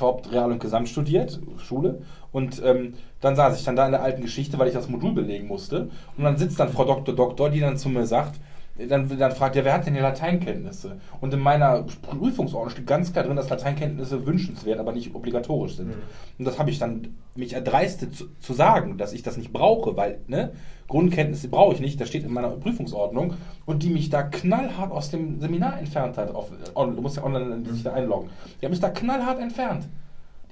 Haupt, 0.00 0.32
Real 0.32 0.50
und 0.50 0.60
Gesamt 0.60 0.88
studiert, 0.88 1.40
Schule. 1.58 2.02
Und 2.30 2.62
ähm, 2.64 2.94
dann 3.20 3.34
saß 3.34 3.58
ich 3.58 3.64
dann 3.64 3.74
da 3.74 3.84
in 3.84 3.92
der 3.92 4.02
alten 4.02 4.22
Geschichte, 4.22 4.58
weil 4.58 4.68
ich 4.68 4.74
das 4.74 4.88
Modul 4.88 5.12
belegen 5.12 5.48
musste. 5.48 5.90
Und 6.16 6.24
dann 6.24 6.38
sitzt 6.38 6.60
dann 6.60 6.70
Frau 6.70 6.84
Dr. 6.84 7.14
Doktor, 7.14 7.50
die 7.50 7.58
dann 7.58 7.76
zu 7.76 7.88
mir 7.88 8.06
sagt, 8.06 8.40
dann, 8.78 9.18
dann 9.18 9.32
fragt 9.32 9.56
ja, 9.56 9.64
wer 9.64 9.74
hat 9.74 9.86
denn 9.86 9.94
hier 9.94 10.02
Lateinkenntnisse? 10.02 10.98
Und 11.20 11.34
in 11.34 11.40
meiner 11.40 11.84
Prüfungsordnung 12.02 12.70
steht 12.70 12.86
ganz 12.86 13.12
klar 13.12 13.24
drin, 13.24 13.36
dass 13.36 13.50
Lateinkenntnisse 13.50 14.24
wünschenswert, 14.24 14.78
aber 14.78 14.92
nicht 14.92 15.14
obligatorisch 15.14 15.76
sind. 15.76 15.92
Und 16.38 16.44
das 16.44 16.58
habe 16.58 16.70
ich 16.70 16.78
dann 16.78 17.18
mich 17.34 17.52
erdreistet 17.52 18.14
zu, 18.14 18.28
zu 18.38 18.54
sagen, 18.54 18.96
dass 18.96 19.12
ich 19.12 19.22
das 19.22 19.36
nicht 19.36 19.52
brauche, 19.52 19.96
weil 19.96 20.20
ne, 20.28 20.52
Grundkenntnisse 20.92 21.48
brauche 21.48 21.74
ich 21.74 21.80
nicht, 21.80 21.98
das 22.00 22.08
steht 22.08 22.24
in 22.24 22.32
meiner 22.32 22.50
Prüfungsordnung. 22.50 23.34
Und 23.64 23.82
die 23.82 23.88
mich 23.88 24.10
da 24.10 24.22
knallhart 24.22 24.92
aus 24.92 25.10
dem 25.10 25.40
Seminar 25.40 25.78
entfernt 25.78 26.18
hat. 26.18 26.34
Auf, 26.34 26.50
on, 26.74 26.94
du 26.94 27.02
musst 27.02 27.16
ja 27.16 27.24
online 27.24 27.64
sich 27.64 27.82
da 27.82 27.94
einloggen. 27.94 28.28
Die 28.60 28.66
hat 28.66 28.70
mich 28.70 28.80
da 28.80 28.90
knallhart 28.90 29.40
entfernt. 29.40 29.88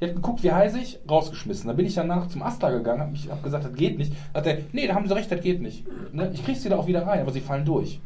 Die 0.01 0.07
hat 0.07 0.15
geguckt, 0.15 0.43
wie 0.43 0.51
heiß 0.51 0.77
ich, 0.77 0.99
rausgeschmissen. 1.09 1.69
Da 1.69 1.75
bin 1.75 1.85
ich 1.85 1.95
danach 1.95 2.27
zum 2.29 2.43
Asta 2.43 2.71
gegangen, 2.71 3.01
habe 3.01 3.13
hab 3.31 3.43
gesagt, 3.43 3.67
das 3.67 3.75
geht 3.75 3.99
nicht. 3.99 4.15
Da 4.33 4.41
hat 4.41 4.47
er, 4.47 4.59
nee, 4.73 4.87
da 4.87 4.95
haben 4.95 5.07
sie 5.07 5.15
recht, 5.15 5.31
das 5.31 5.43
geht 5.43 5.61
nicht. 5.61 5.85
Ne? 6.15 6.31
Ich 6.33 6.43
krieg 6.43 6.57
sie 6.57 6.71
da 6.71 6.79
auch 6.79 6.87
wieder 6.87 7.07
rein, 7.07 7.21
aber 7.21 7.33
sie 7.33 7.41
fallen 7.41 7.67
durch. 7.67 8.01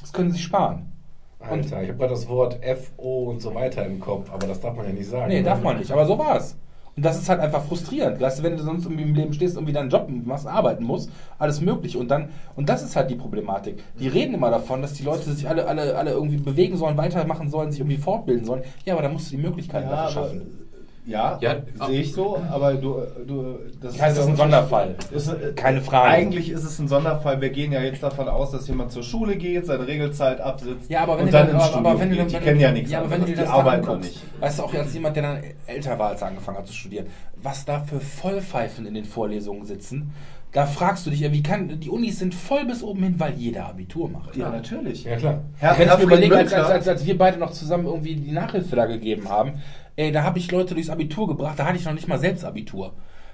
Das 0.00 0.12
können 0.12 0.30
sie 0.30 0.38
sparen. 0.38 0.92
Alter, 1.40 1.82
ich 1.82 1.88
habe 1.88 1.98
gerade 1.98 2.10
das 2.10 2.28
Wort 2.28 2.58
FO 2.64 3.30
und 3.30 3.40
so 3.40 3.52
weiter 3.54 3.84
im 3.84 3.98
Kopf, 3.98 4.32
aber 4.32 4.46
das 4.46 4.60
darf 4.60 4.76
man 4.76 4.86
ja 4.86 4.92
nicht 4.92 5.08
sagen. 5.08 5.28
Nee, 5.28 5.38
ne? 5.38 5.44
darf 5.44 5.60
man 5.60 5.78
nicht, 5.78 5.90
aber 5.90 6.06
so 6.06 6.18
war's. 6.18 6.56
Und 6.96 7.04
das 7.04 7.18
ist 7.18 7.28
halt 7.28 7.40
einfach 7.40 7.62
frustrierend. 7.62 8.18
Weißt 8.20 8.38
du, 8.38 8.42
wenn 8.42 8.56
du 8.56 8.62
sonst 8.62 8.84
irgendwie 8.86 9.02
im 9.02 9.14
Leben 9.14 9.34
stehst, 9.34 9.56
irgendwie 9.56 9.74
deinen 9.74 9.90
Job 9.90 10.08
machst, 10.08 10.46
arbeiten 10.46 10.82
musst, 10.82 11.10
alles 11.38 11.60
möglich. 11.60 11.96
Und 11.96 12.08
dann, 12.08 12.30
und 12.56 12.70
das 12.70 12.82
ist 12.82 12.96
halt 12.96 13.10
die 13.10 13.16
Problematik. 13.16 13.84
Die 14.00 14.08
reden 14.08 14.32
immer 14.32 14.50
davon, 14.50 14.80
dass 14.80 14.94
die 14.94 15.02
Leute 15.02 15.30
sich 15.30 15.46
alle, 15.46 15.66
alle, 15.66 15.96
alle 15.96 16.12
irgendwie 16.12 16.38
bewegen 16.38 16.78
sollen, 16.78 16.96
weitermachen 16.96 17.50
sollen, 17.50 17.70
sich 17.70 17.80
irgendwie 17.80 17.98
fortbilden 17.98 18.46
sollen. 18.46 18.62
Ja, 18.86 18.94
aber 18.94 19.02
da 19.02 19.10
musst 19.10 19.30
du 19.30 19.36
die 19.36 19.42
Möglichkeiten 19.42 19.90
Ja, 19.90 20.04
dafür 20.04 20.22
schaffen. 20.22 20.65
Ja, 21.06 21.38
Ja, 21.40 21.56
sehe 21.86 22.00
ich 22.00 22.12
so, 22.12 22.42
aber 22.50 22.74
du, 22.74 23.00
du 23.26 23.58
das 23.80 24.00
heißt, 24.00 24.16
das 24.18 24.24
ist 24.24 24.30
ein 24.30 24.36
Sonderfall. 24.36 24.96
Ist, 25.10 25.28
äh, 25.28 25.52
Keine 25.54 25.80
Frage. 25.80 26.08
Eigentlich 26.10 26.50
ist 26.50 26.64
es 26.64 26.78
ein 26.78 26.88
Sonderfall. 26.88 27.40
Wir 27.40 27.50
gehen 27.50 27.72
ja 27.72 27.80
jetzt 27.80 28.02
davon 28.02 28.28
aus, 28.28 28.50
dass 28.50 28.66
jemand 28.68 28.90
zur 28.92 29.02
Schule 29.04 29.36
geht, 29.36 29.66
seine 29.66 29.86
Regelzeit 29.86 30.40
absitzt 30.40 30.90
Ja, 30.90 31.02
aber 31.02 31.14
wenn 31.18 31.20
und 31.24 31.26
du 31.28 31.32
dann 31.32 31.46
dann, 31.46 31.54
ins 31.56 31.62
aber, 31.64 31.70
Studium 31.72 31.86
aber 31.92 32.00
wenn 32.00 32.10
du 32.10 32.16
geht. 32.16 32.24
dann, 32.24 32.28
Die 32.40 32.44
kennen 32.44 32.58
du, 32.58 32.64
ja 32.64 32.72
nichts 32.72 32.90
ja, 32.90 32.98
aber 33.00 33.10
wenn 33.10 33.20
du 33.20 33.26
dir 33.26 33.36
das 33.36 33.48
arbeiten 33.48 33.82
noch 33.86 33.88
anguckst, 33.94 34.10
nicht. 34.10 34.40
weißt 34.42 34.58
du, 34.58 34.62
auch 34.64 34.74
als 34.74 34.94
jemand, 34.94 35.16
der 35.16 35.22
dann 35.22 35.42
älter 35.66 35.98
war, 35.98 36.08
als 36.10 36.22
er 36.22 36.28
angefangen 36.28 36.58
hat 36.58 36.66
zu 36.66 36.72
studieren, 36.74 37.06
was 37.42 37.64
da 37.64 37.80
für 37.80 38.00
Vollpfeifen 38.00 38.86
in 38.86 38.94
den 38.94 39.04
Vorlesungen 39.04 39.64
sitzen, 39.64 40.12
da 40.52 40.64
fragst 40.64 41.04
du 41.06 41.10
dich 41.10 41.20
ja, 41.20 41.32
wie 41.32 41.42
kann, 41.42 41.80
die 41.80 41.90
Unis 41.90 42.18
sind 42.18 42.34
voll 42.34 42.64
bis 42.64 42.82
oben 42.82 43.02
hin, 43.02 43.14
weil 43.18 43.34
jeder 43.34 43.66
Abitur 43.66 44.08
macht. 44.08 44.36
Ja, 44.36 44.48
natürlich. 44.48 45.04
Ja, 45.04 45.16
klar. 45.16 45.40
Herr, 45.58 45.78
Wenn 45.78 45.88
ich 45.88 45.96
mir 45.98 46.02
überlege, 46.04 46.36
als, 46.36 46.52
als, 46.52 46.70
als, 46.70 46.88
als 46.88 47.04
wir 47.06 47.18
beide 47.18 47.38
noch 47.38 47.50
zusammen 47.50 47.84
irgendwie 47.86 48.14
die 48.16 48.32
Nachhilfe 48.32 48.74
da 48.74 48.86
gegeben 48.86 49.28
haben, 49.28 49.62
ey, 49.96 50.12
da 50.12 50.22
habe 50.22 50.38
ich 50.38 50.50
Leute 50.50 50.74
durchs 50.74 50.90
Abitur 50.90 51.26
gebracht, 51.28 51.58
da 51.58 51.64
hatte 51.66 51.76
ich 51.78 51.84
noch 51.84 51.92
nicht 51.94 52.08
mal 52.08 52.18
selbst 52.18 52.44
Abitur. 52.44 52.92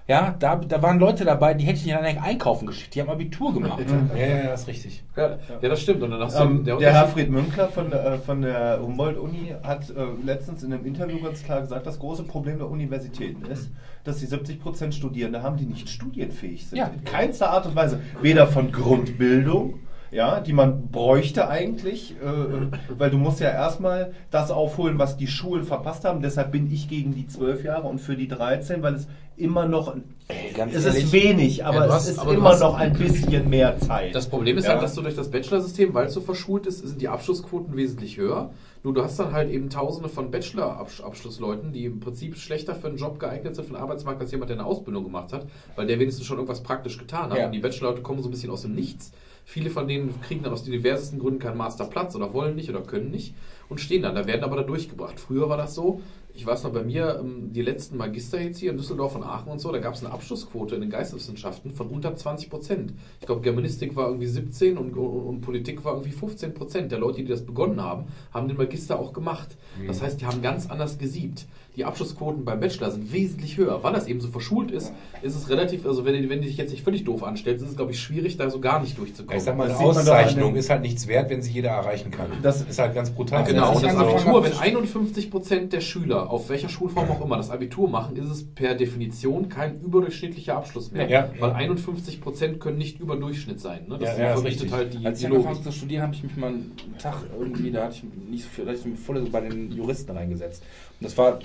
Ja, 0.09 0.34
da, 0.36 0.56
da 0.56 0.82
waren 0.82 0.98
Leute 0.98 1.24
dabei, 1.24 1.55
die 1.55 1.64
hätte 1.64 1.78
ich 1.78 1.86
nicht 1.86 1.94
an 1.94 2.05
einkaufen 2.05 2.66
geschickt, 2.66 2.93
die 2.97 3.01
haben 3.01 3.09
Abitur 3.09 3.55
gemacht. 3.55 3.84
Ja, 4.12 4.18
ja, 4.18 4.26
ja, 4.36 4.43
das 4.51 4.62
ist 4.62 4.66
richtig. 4.68 5.05
Ja, 5.16 5.39
ja, 5.60 5.68
das 5.68 5.80
stimmt. 5.80 6.02
Und 6.02 6.10
dann 6.10 6.20
hast 6.20 6.36
du 6.40 6.43
Ähm, 6.43 6.64
der 6.64 6.76
Unterschied- 6.76 6.97
Herfried 6.97 7.30
Münkler 7.30 7.68
von, 7.68 7.89
der- 7.90 8.05
äh, 8.05 8.18
von 8.18 8.43
der 8.43 8.80
Humboldt-Uni 8.82 9.55
hat 9.62 9.89
äh, 9.90 9.94
letztens 10.24 10.64
in 10.64 10.72
einem 10.72 10.84
Interview 10.86 11.20
ganz 11.22 11.44
klar 11.44 11.60
gesagt, 11.60 11.86
das 11.86 12.01
große 12.01 12.24
Problem 12.24 12.59
der 12.59 12.68
Universitäten 12.68 13.44
ist, 13.47 13.70
dass 14.02 14.18
die 14.18 14.26
70% 14.26 14.90
Studierende 14.93 15.40
haben, 15.44 15.56
die 15.56 15.66
nicht 15.66 15.89
studienfähig 15.89 16.66
sind. 16.66 16.78
Ja. 16.78 16.86
In 16.89 17.05
keinster 17.05 17.51
Art 17.51 17.66
und 17.66 17.76
Weise. 17.76 18.01
Weder 18.20 18.48
von 18.48 18.72
Grundbildung, 18.72 19.78
ja, 20.12 20.40
die 20.40 20.52
man 20.52 20.89
bräuchte 20.90 21.48
eigentlich, 21.48 22.12
äh, 22.22 22.66
weil 22.98 23.10
du 23.10 23.16
musst 23.18 23.40
ja 23.40 23.48
erstmal 23.51 24.12
das 24.30 24.51
aufholen, 24.51 24.98
was 24.98 25.16
die 25.16 25.26
Schulen 25.26 25.64
verpasst 25.64 26.05
haben. 26.05 26.20
Deshalb 26.22 26.52
bin 26.52 26.70
ich 26.70 26.89
gegen 26.89 27.14
die 27.14 27.26
12 27.26 27.64
Jahre 27.64 27.89
und 27.89 27.98
für 27.98 28.14
die 28.14 28.28
13, 28.28 28.82
weil 28.82 28.94
es 28.94 29.09
immer 29.39 29.66
noch, 29.66 29.97
Ey, 30.28 30.52
ganz 30.55 30.74
es 30.74 30.84
ehrlich. 30.84 31.05
ist 31.05 31.12
wenig, 31.12 31.64
aber 31.64 31.76
Ja, 31.76 31.80
du 31.84 31.89
es 31.89 31.94
hast- 31.94 32.09
ist 32.10 32.18
aber 32.18 32.34
immer 32.34 32.51
hast- 32.51 32.60
noch 32.60 32.74
ein 32.78 32.93
bisschen 32.93 33.48
mehr 33.48 33.78
Zeit. 33.78 34.14
Das 34.14 34.28
Problem 34.28 34.59
ist 34.59 34.66
Ja. 34.66 34.72
halt, 34.74 34.82
dass 34.82 34.94
du 34.94 35.01
durch 35.01 35.16
das 35.16 35.30
Bachelor-System, 35.30 35.94
weil 35.94 36.06
es 36.06 36.12
so 36.14 36.20
verschult 36.20 36.66
ist, 36.66 36.86
sind 36.86 37.01
die 37.01 37.09
Abschlussquoten 37.09 37.74
wesentlich 37.74 38.18
höher. 38.18 38.51
Nur 38.84 38.93
du 38.94 39.02
hast 39.02 39.18
dann 39.18 39.32
halt 39.32 39.51
eben 39.51 39.70
tausende 39.70 40.09
von 40.10 40.30
Bachelor-Abschlussleuten, 40.30 41.72
die 41.72 41.84
im 41.86 42.01
Prinzip 42.01 42.36
schlechter 42.36 42.74
für 42.74 42.89
einen 42.89 42.97
Job 42.98 43.18
geeignet 43.18 43.55
sind 43.56 43.64
für 43.64 43.72
den 43.74 43.80
Arbeitsmarkt 43.80 44.20
als 44.20 44.30
jemand, 44.32 44.51
der 44.51 44.59
eine 44.59 44.66
Ausbildung 44.66 45.05
gemacht 45.05 45.32
hat, 45.32 45.47
weil 45.76 45.86
der 45.86 45.98
wenigstens 45.98 46.26
schon 46.26 46.36
irgendwas 46.36 46.62
praktisch 46.62 46.98
getan 46.98 47.30
hat. 47.30 47.39
Ja. 47.39 47.47
Und 47.47 47.52
die 47.52 47.60
Bachelor-Leute 47.60 48.02
kommen 48.02 48.22
so 48.22 48.28
ein 48.28 48.32
bisschen 48.32 48.51
aus 48.51 48.62
dem 48.62 48.74
Nichts. 48.74 49.12
Viele 49.44 49.70
von 49.70 49.89
denen 49.89 50.20
kriegen 50.23 50.43
dann 50.43 50.52
aus 50.52 50.64
den 50.64 50.73
diversesten 50.73 51.19
Gründen 51.19 51.40
keinen 51.40 51.56
Masterplatz 51.56 52.14
oder 52.14 52.32
wollen 52.32 52.56
nicht 52.56 52.70
oder 52.70 52.82
können 52.82 53.10
nicht 53.10 53.35
und 53.69 53.81
stehen 53.81 54.02
dann. 54.02 54.14
Da 54.14 54.27
werden 54.27 54.44
aber 54.44 54.56
da 54.56 54.62
durchgebracht. 54.62 55.19
Früher 55.19 55.48
war 55.48 55.56
das 55.56 55.74
so, 55.74 56.01
ich 56.35 56.47
weiß 56.47 56.64
noch 56.64 56.73
bei 56.73 56.82
mir, 56.82 57.19
ähm, 57.20 57.52
die 57.52 57.62
letzten 57.62 57.97
Magister 57.97 58.40
jetzt 58.40 58.59
hier 58.59 58.70
in 58.70 58.77
Düsseldorf 58.77 59.14
und 59.14 59.23
Aachen 59.23 59.51
und 59.51 59.60
so, 59.60 59.70
da 59.70 59.78
gab 59.78 59.94
es 59.94 60.05
eine 60.05 60.12
Abschlussquote 60.12 60.74
in 60.74 60.81
den 60.81 60.90
Geisteswissenschaften 60.90 61.73
von 61.73 61.89
unter 61.89 62.14
20 62.14 62.48
Prozent. 62.48 62.94
Ich 63.20 63.27
glaube, 63.27 63.43
Germanistik 63.43 63.94
war 63.97 64.09
irgendwie 64.09 64.27
17 64.27 64.78
und, 64.78 64.97
und, 64.97 65.06
und 65.06 65.40
Politik 65.43 65.85
war 65.85 65.94
irgendwie 65.94 66.12
15 66.12 66.55
Prozent. 66.55 66.93
Der 66.93 66.98
Leute, 66.98 67.19
die 67.19 67.28
das 67.28 67.44
begonnen 67.44 67.82
haben, 67.82 68.06
haben 68.32 68.48
den 68.48 68.56
Magister 68.56 68.98
auch 68.98 69.12
gemacht. 69.12 69.56
Das 69.86 70.01
heißt, 70.01 70.20
die 70.20 70.27
haben 70.27 70.40
ganz 70.43 70.70
anders 70.70 70.98
gesiebt. 70.98 71.47
Die 71.77 71.86
Abschlussquoten 71.86 72.44
beim 72.44 72.61
Bachelor 72.61 72.90
sind 72.90 73.12
wesentlich 73.15 73.57
höher. 73.57 73.82
Weil 73.82 73.94
das 73.94 74.07
eben 74.07 74.20
so 74.20 74.28
verschult 74.28 74.70
ist, 74.70 74.93
ist 75.23 75.35
es 75.35 75.49
relativ, 75.49 75.86
also 75.86 76.05
wenn, 76.05 76.15
wenn 76.28 76.40
du 76.43 76.47
dich 76.47 76.59
jetzt 76.59 76.70
nicht 76.70 76.85
völlig 76.85 77.05
doof 77.05 77.23
anstellst, 77.23 77.65
ist 77.65 77.70
es, 77.70 77.77
glaube 77.77 77.93
ich, 77.93 78.01
schwierig, 78.01 78.36
da 78.36 78.51
so 78.51 78.61
gar 78.61 78.81
nicht 78.82 78.99
durchzukommen. 78.99 79.39
Ich 79.39 79.43
sag 79.44 79.57
mal, 79.57 79.70
eine 79.70 79.78
Auszeichnung 79.78 80.55
ist 80.55 80.69
halt 80.69 80.82
nichts 80.82 81.07
wert, 81.07 81.31
wenn 81.31 81.40
sie 81.40 81.51
jeder 81.51 81.70
erreichen 81.70 82.11
kann. 82.11 82.27
Das- 82.43 82.61
ist 82.62 82.78
halt 82.78 82.94
ganz 82.94 83.11
brutal. 83.11 83.44
Genau, 83.44 83.74
und 83.74 83.82
das 83.82 83.97
Abitur, 83.97 84.44
wenn 84.44 84.53
zu- 84.53 84.61
51 84.61 85.31
Prozent 85.31 85.73
der 85.73 85.81
Schüler, 85.81 86.31
auf 86.31 86.49
welcher 86.51 86.69
Schulform 86.69 87.11
auch 87.11 87.24
immer, 87.24 87.36
das 87.39 87.51
Abitur 87.51 87.89
machen, 87.89 88.16
ist 88.16 88.28
es 88.28 88.44
per 88.44 88.74
Definition 88.74 89.49
kein 89.49 89.81
überdurchschnittlicher 89.81 90.55
Abschluss 90.57 90.93
mehr. 90.93 91.09
Ja. 91.09 91.31
Weil 91.40 91.53
51 91.53 92.20
Prozent 92.20 92.61
können 92.61 92.78
nicht 92.78 93.01
über 93.01 93.16
Durchschnitt 93.16 93.61
sein. 93.61 93.86
Ne? 93.89 93.99
Das 93.99 94.16
Ja, 94.19 94.24
ja, 94.24 94.32
ist 94.35 94.40
verrichtet 94.40 94.62
richtig. 94.65 94.73
halt 94.73 94.94
die, 94.94 95.07
Als 95.07 95.19
die 95.19 95.24
ich 95.24 95.31
Logik. 95.31 95.47
angefangen 95.47 95.65
habe 95.65 95.70
zu 95.73 95.78
studieren, 95.78 96.03
habe 96.03 96.15
ich 96.15 96.23
mich 96.23 96.36
mal 96.36 96.49
einen 96.49 96.77
Tag 96.99 97.16
irgendwie, 97.39 97.70
da 97.70 97.85
hatte 97.85 97.97
ich 97.97 98.31
nicht 98.31 98.44
so 98.44 98.51
viel, 98.51 98.65
da 98.65 98.70
hatte 98.70 98.81
ich 98.81 98.86
mich 98.86 99.01
voll 99.01 99.20
bei 99.31 99.40
den 99.40 99.73
Juristen 99.73 100.12
reingesetzt. 100.12 100.62
Das 101.02 101.16
war 101.18 101.38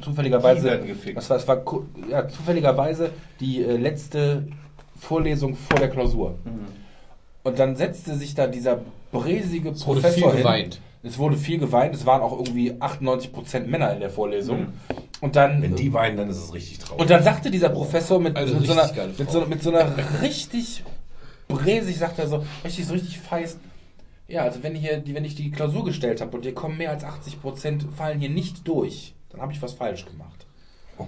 zufälligerweise, 0.00 0.80
das 1.14 1.30
war, 1.30 1.36
das 1.38 1.48
war 1.48 1.62
ja, 2.08 2.28
zufälligerweise 2.28 3.10
die 3.40 3.62
äh, 3.62 3.76
letzte 3.76 4.46
Vorlesung 4.98 5.56
vor 5.56 5.78
der 5.78 5.88
Klausur. 5.90 6.38
Und 7.44 7.58
dann 7.58 7.76
setzte 7.76 8.14
sich 8.16 8.34
da 8.34 8.46
dieser 8.46 8.80
bräsige 9.10 9.70
Es 9.70 9.86
wurde 9.86 10.00
Professor 10.00 10.22
viel 10.30 10.30
hin. 10.32 10.38
geweint. 10.38 10.80
Es 11.02 11.18
wurde 11.18 11.36
viel 11.36 11.58
geweint. 11.58 11.94
Es 11.94 12.06
waren 12.06 12.22
auch 12.22 12.32
irgendwie 12.38 12.72
98% 12.74 13.66
Männer 13.66 13.92
in 13.92 14.00
der 14.00 14.10
Vorlesung. 14.10 14.68
Und 15.20 15.34
dann 15.36 15.60
Wenn 15.62 15.74
die 15.74 15.92
weinen, 15.92 16.16
dann 16.16 16.30
ist 16.30 16.38
es 16.38 16.54
richtig 16.54 16.78
traurig. 16.78 17.00
und 17.00 17.10
dann 17.10 17.22
sagte 17.24 17.50
dieser 17.50 17.68
Professor 17.70 18.20
mit, 18.20 18.36
Also 18.36 18.54
mit, 18.54 18.66
so, 18.66 18.72
einer, 18.72 18.90
mit, 19.18 19.30
so, 19.30 19.46
mit 19.46 19.62
so 19.62 19.70
einer 19.70 19.86
richtig 20.22 20.84
bräsig, 21.48 21.98
sagt 21.98 22.18
er 22.20 22.28
so, 22.28 22.44
richtig 22.64 22.86
so 22.86 22.92
richtig 22.92 23.18
feist. 23.18 23.58
Ja, 24.28 24.42
also 24.42 24.62
wenn 24.62 24.74
hier, 24.74 24.98
die, 24.98 25.14
wenn 25.14 25.24
ich 25.24 25.34
die 25.34 25.50
Klausur 25.50 25.84
gestellt 25.84 26.20
habe 26.20 26.36
und 26.36 26.44
dir 26.44 26.54
kommen 26.54 26.78
mehr 26.78 26.90
als 26.90 27.04
80 27.04 27.40
Prozent 27.40 27.86
fallen 27.96 28.20
hier 28.20 28.30
nicht 28.30 28.66
durch, 28.66 29.14
dann 29.30 29.40
habe 29.40 29.52
ich 29.52 29.60
was 29.60 29.74
falsch 29.74 30.06
gemacht. 30.06 30.46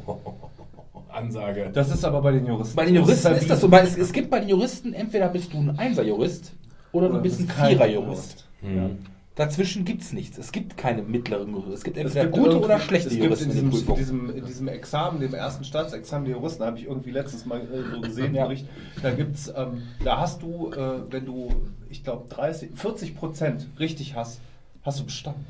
Ansage. 1.09 1.71
Das 1.73 1.91
ist 1.91 2.05
aber 2.05 2.21
bei 2.21 2.33
den 2.33 2.47
Juristen. 2.47 2.77
Bei 2.77 2.85
den 2.85 2.97
Juristen 2.97 3.31
Das 3.31 3.43
ist 3.43 3.51
das 3.51 3.61
so, 3.61 3.71
weil 3.71 3.85
es, 3.85 3.97
es 3.97 4.13
gibt 4.13 4.31
bei 4.31 4.41
den 4.41 4.49
Juristen 4.49 4.93
entweder 4.93 5.29
bist 5.29 5.53
du 5.53 5.59
ein 5.59 5.79
Einser-Jurist 5.79 6.53
oder 6.93 7.09
du 7.09 7.15
Oder 7.15 7.23
bist 7.23 7.41
ein 7.41 7.47
bist 7.47 7.57
kein 7.57 7.71
Vierer-Jurist. 7.71 8.49
Mhm. 8.63 8.99
Dazwischen 9.37 9.85
gibt's 9.85 10.13
nichts. 10.13 10.39
Es 10.39 10.53
gibt 10.53 10.77
keine 10.77 11.03
mittleren 11.03 11.51
Juristen. 11.51 11.73
Es 11.73 11.83
gibt 11.83 11.97
Es 11.97 12.03
entweder 12.05 12.27
gibt 12.27 12.37
gute 12.37 12.61
oder 12.61 12.79
schlechte 12.79 13.09
es 13.09 13.15
gibt 13.15 13.25
Juristen 13.25 13.51
in 13.51 13.59
in 13.59 13.71
diesem, 13.71 13.89
in, 13.89 13.95
diesem, 13.97 14.37
in 14.37 14.47
diesem 14.47 14.69
Examen, 14.69 15.19
dem 15.19 15.35
ersten 15.35 15.65
Staatsexamen 15.65 16.27
der 16.27 16.37
Juristen, 16.37 16.63
habe 16.63 16.79
ich 16.79 16.85
irgendwie 16.85 17.11
letztens 17.11 17.45
mal 17.45 17.61
äh, 17.61 17.91
so 17.91 18.01
gesehen, 18.01 18.35
Ja. 18.35 18.45
Bericht, 18.45 18.67
da 19.03 19.11
gibt's, 19.11 19.53
ähm, 19.57 19.83
da 20.05 20.21
hast 20.21 20.43
du, 20.43 20.71
äh, 20.73 21.01
wenn 21.11 21.27
du, 21.27 21.53
ich 21.91 22.05
glaube, 22.05 22.29
30, 22.29 22.71
40 22.77 23.17
Prozent 23.17 23.67
richtig 23.81 24.15
hast, 24.15 24.41
hast 24.85 25.01
du 25.01 25.05
bestanden. 25.05 25.45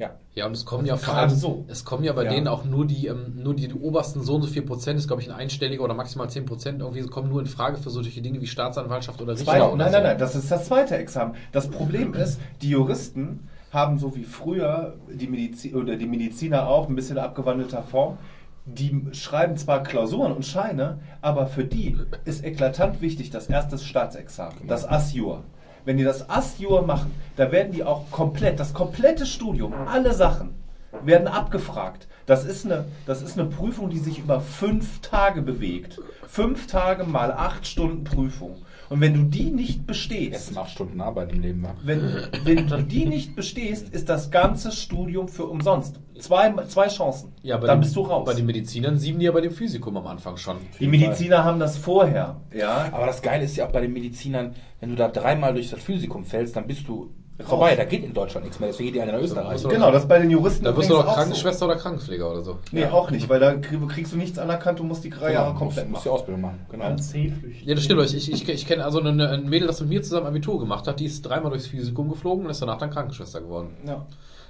Ja. 0.00 0.10
Ja, 0.34 0.46
und 0.46 0.52
es 0.52 0.64
kommen 0.64 0.86
ja 0.86 0.96
vor 0.96 1.14
allem, 1.14 1.28
so. 1.30 1.64
es 1.68 1.84
kommen 1.84 2.04
ja 2.04 2.12
bei 2.14 2.24
Ja. 2.24 2.30
denen 2.30 2.48
auch 2.48 2.64
nur 2.64 2.86
die, 2.86 3.06
ähm, 3.06 3.34
nur 3.36 3.54
die, 3.54 3.68
die 3.68 3.74
obersten 3.74 4.22
so 4.22 4.34
und 4.36 4.42
so 4.42 4.48
viel 4.48 4.62
Prozent, 4.62 4.98
ist 4.98 5.06
glaube 5.06 5.20
ich 5.20 5.28
ein 5.30 5.34
einstelliger 5.36 5.84
oder 5.84 5.92
maximal 5.94 6.30
10 6.30 6.46
Prozent, 6.46 6.80
irgendwie 6.80 7.02
kommen 7.02 7.28
nur 7.28 7.40
in 7.40 7.46
Frage 7.46 7.76
für 7.76 7.90
solche 7.90 8.22
Dinge 8.22 8.40
wie 8.40 8.46
Staatsanwaltschaft 8.46 9.20
oder 9.20 9.32
Richter 9.34 9.44
Zweite, 9.44 9.64
oder 9.66 9.76
nein, 9.76 9.88
so. 9.88 9.98
nein, 9.98 10.02
nein, 10.04 10.18
das 10.18 10.34
ist 10.34 10.50
das 10.50 10.64
zweite 10.66 10.96
Examen. 10.96 11.34
Das 11.52 11.68
Problem 11.68 12.14
ist, 12.14 12.40
die 12.62 12.70
Juristen 12.70 13.48
haben 13.72 13.98
so 13.98 14.16
wie 14.16 14.24
früher 14.24 14.94
die 15.12 15.26
Medizin 15.28 15.74
oder 15.74 15.96
die 15.96 16.06
Mediziner 16.06 16.66
auch 16.66 16.88
ein 16.88 16.96
bisschen 16.96 17.18
abgewandelter 17.18 17.82
Form. 17.82 18.16
Die 18.64 19.04
schreiben 19.12 19.56
zwar 19.56 19.82
Klausuren 19.82 20.32
und 20.32 20.44
Scheine, 20.46 20.98
aber 21.20 21.46
für 21.46 21.64
die 21.64 21.96
ist 22.24 22.44
eklatant 22.44 23.00
wichtig 23.00 23.30
das 23.30 23.48
erste 23.48 23.78
Staatsexamen, 23.78 24.66
das 24.66 24.88
Assjur. 24.88 25.44
Wenn 25.84 25.96
die 25.96 26.04
das 26.04 26.28
Assjur 26.28 26.82
machen, 26.82 27.14
da 27.36 27.52
werden 27.52 27.72
die 27.72 27.84
auch 27.84 28.10
komplett, 28.10 28.60
das 28.60 28.74
komplette 28.74 29.24
Studium, 29.26 29.72
alle 29.86 30.12
Sachen 30.12 30.54
werden 31.02 31.28
abgefragt. 31.28 32.06
Das 32.26 32.44
ist 32.44 32.66
eine, 32.66 32.84
das 33.06 33.22
ist 33.22 33.38
eine 33.38 33.48
Prüfung, 33.48 33.90
die 33.90 33.98
sich 33.98 34.18
über 34.18 34.40
fünf 34.40 35.00
Tage 35.00 35.42
bewegt. 35.42 35.98
Fünf 36.28 36.66
Tage 36.66 37.04
mal 37.04 37.32
acht 37.32 37.66
Stunden 37.66 38.04
Prüfung. 38.04 38.62
Und 38.90 39.00
wenn 39.00 39.14
du 39.14 39.22
die 39.22 39.52
nicht 39.52 39.86
bestehst, 39.86 40.32
Erst 40.32 40.58
acht 40.58 40.72
Stunden 40.72 41.00
Arbeit 41.00 41.32
im 41.32 41.40
Leben 41.40 41.64
wenn, 41.84 42.02
wenn 42.44 42.66
du 42.66 42.82
die 42.82 43.06
nicht 43.06 43.36
bestehst, 43.36 43.88
ist 43.94 44.08
das 44.08 44.32
ganze 44.32 44.72
Studium 44.72 45.28
für 45.28 45.46
umsonst. 45.46 46.00
Zwei, 46.18 46.52
zwei 46.66 46.88
Chancen. 46.88 47.32
Ja, 47.42 47.56
bei 47.56 47.68
Dann 47.68 47.78
den, 47.78 47.82
bist 47.82 47.94
du 47.94 48.00
raus. 48.00 48.26
Bei 48.26 48.34
den 48.34 48.46
Medizinern 48.46 48.98
sieben 48.98 49.20
die 49.20 49.26
ja 49.26 49.32
bei 49.32 49.42
dem 49.42 49.52
Physikum 49.52 49.96
am 49.96 50.08
Anfang 50.08 50.36
schon. 50.36 50.56
die 50.80 50.88
Mediziner 50.88 51.44
haben 51.44 51.60
das 51.60 51.78
vorher. 51.78 52.40
Ja, 52.52 52.88
Aber 52.90 53.06
das 53.06 53.22
Geile 53.22 53.44
ist 53.44 53.56
ja 53.56 53.68
auch 53.68 53.72
bei 53.72 53.80
den 53.80 53.92
Medizinern, 53.92 54.56
wenn 54.80 54.90
du 54.90 54.96
da 54.96 55.06
dreimal 55.06 55.54
durch 55.54 55.70
das 55.70 55.80
Physikum 55.80 56.24
fällst, 56.24 56.56
dann 56.56 56.66
bist 56.66 56.88
du 56.88 57.14
vorbei. 57.44 57.74
Da 57.76 57.84
geht 57.84 58.04
in 58.04 58.12
Deutschland 58.12 58.44
nichts 58.46 58.60
mehr. 58.60 58.68
Deswegen 58.68 58.86
geht 58.88 58.94
die 58.96 59.00
alle 59.02 59.12
nach 59.12 59.20
Österreich. 59.20 59.58
So. 59.58 59.68
genau, 59.68 59.90
das 59.90 60.02
ist 60.02 60.08
bei 60.08 60.18
den 60.18 60.30
Juristen 60.30 60.64
Da 60.64 60.76
wirst 60.76 60.90
du 60.90 60.94
doch 60.94 61.14
Krankenschwester 61.14 61.66
oder 61.66 61.76
Krankenpfleger 61.76 62.30
oder 62.30 62.42
so. 62.42 62.52
So. 62.52 62.58
Nee, 62.72 62.86
auch 62.86 63.10
nicht, 63.10 63.28
weil 63.28 63.38
da 63.38 63.54
krieg- 63.54 63.88
kriegst 63.88 64.12
du 64.12 64.16
nichts 64.16 64.38
anerkannt, 64.38 64.78
du 64.78 64.84
musst 64.84 65.04
die 65.04 65.10
drei 65.10 65.32
Jahre 65.34 65.54
komplett 65.54 65.88
musst, 65.88 65.92
musst 65.92 66.04
die 66.04 66.08
machen. 66.08 66.18
Ausbildung 66.20 66.40
machen. 66.40 66.66
Genau. 66.70 66.84
Ein 66.84 66.98
C-Flüchtling. 66.98 67.68
Ja, 67.68 67.74
das 67.74 67.84
stimmt. 67.84 68.02
Ich, 68.14 68.32
ich, 68.32 68.48
ich 68.48 68.66
kenne 68.66 68.84
also 68.84 69.00
eine, 69.00 69.28
ein 69.28 69.48
Mädel, 69.48 69.66
das 69.68 69.80
mit 69.80 69.90
mir 69.90 70.02
zusammen 70.02 70.26
Abitur 70.26 70.58
gemacht 70.58 70.86
hat, 70.88 70.98
die 71.00 71.04
ist 71.06 71.22
dreimal 71.22 71.50
durchs 71.50 71.66
Physikum 71.66 72.08
geflogen 72.08 72.44
und 72.44 72.50
ist 72.50 72.60
danach 72.62 72.78
dann 72.78 72.90
Krankenschwester 72.90 73.40
geworden. 73.40 73.68
Ja. 73.86 74.04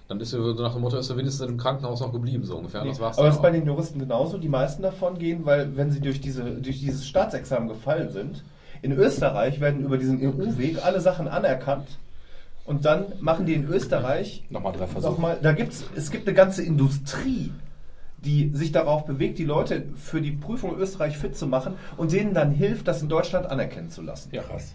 Dann 0.08 0.18
ist 0.20 0.30
sie 0.30 0.38
so 0.38 0.52
nach 0.54 0.72
dem 0.72 0.80
Motto, 0.82 0.96
ist 0.96 1.06
sie 1.06 1.16
wenigstens 1.16 1.48
im 1.48 1.56
Krankenhaus 1.56 2.00
noch 2.00 2.12
geblieben, 2.12 2.44
so 2.44 2.56
ungefähr. 2.56 2.82
Nee, 2.82 2.88
Das 2.90 3.00
war's 3.00 3.16
aber 3.18 3.28
das 3.28 3.36
ist 3.36 3.42
bei 3.42 3.50
den 3.50 3.64
Juristen 3.66 3.98
genauso. 4.00 4.38
Die 4.38 4.48
meisten 4.48 4.82
davon 4.82 5.18
gehen, 5.18 5.44
weil 5.44 5.76
wenn 5.76 5.90
sie 5.92 6.00
durch, 6.00 6.20
diese, 6.20 6.42
durch 6.42 6.80
dieses 6.80 7.06
Staatsexamen 7.06 7.68
gefallen 7.68 8.10
sind, 8.10 8.42
in 8.82 8.92
Österreich 8.92 9.60
werden 9.60 9.84
über 9.84 9.98
diesen 9.98 10.18
EU-Weg 10.20 10.84
alle 10.84 11.00
Sachen 11.00 11.28
anerkannt 11.28 11.86
und 12.64 12.84
dann 12.84 13.06
machen 13.20 13.46
die 13.46 13.54
in 13.54 13.66
Österreich 13.66 14.44
Nochmal 14.50 14.72
drei 14.72 14.86
Versuche. 14.86 15.12
nochmal, 15.12 15.38
da 15.42 15.52
gibt's, 15.52 15.84
es 15.96 16.10
gibt 16.10 16.26
eine 16.26 16.34
ganze 16.34 16.62
Industrie, 16.62 17.52
die 18.18 18.50
sich 18.54 18.72
darauf 18.72 19.06
bewegt, 19.06 19.38
die 19.38 19.44
Leute 19.44 19.84
für 19.96 20.20
die 20.20 20.32
Prüfung 20.32 20.74
in 20.74 20.80
Österreich 20.80 21.16
fit 21.16 21.36
zu 21.36 21.46
machen 21.46 21.74
und 21.96 22.12
denen 22.12 22.34
dann 22.34 22.52
hilft, 22.52 22.86
das 22.86 23.02
in 23.02 23.08
Deutschland 23.08 23.46
anerkennen 23.46 23.90
zu 23.90 24.02
lassen. 24.02 24.30
Ja, 24.32 24.42
krass. 24.42 24.74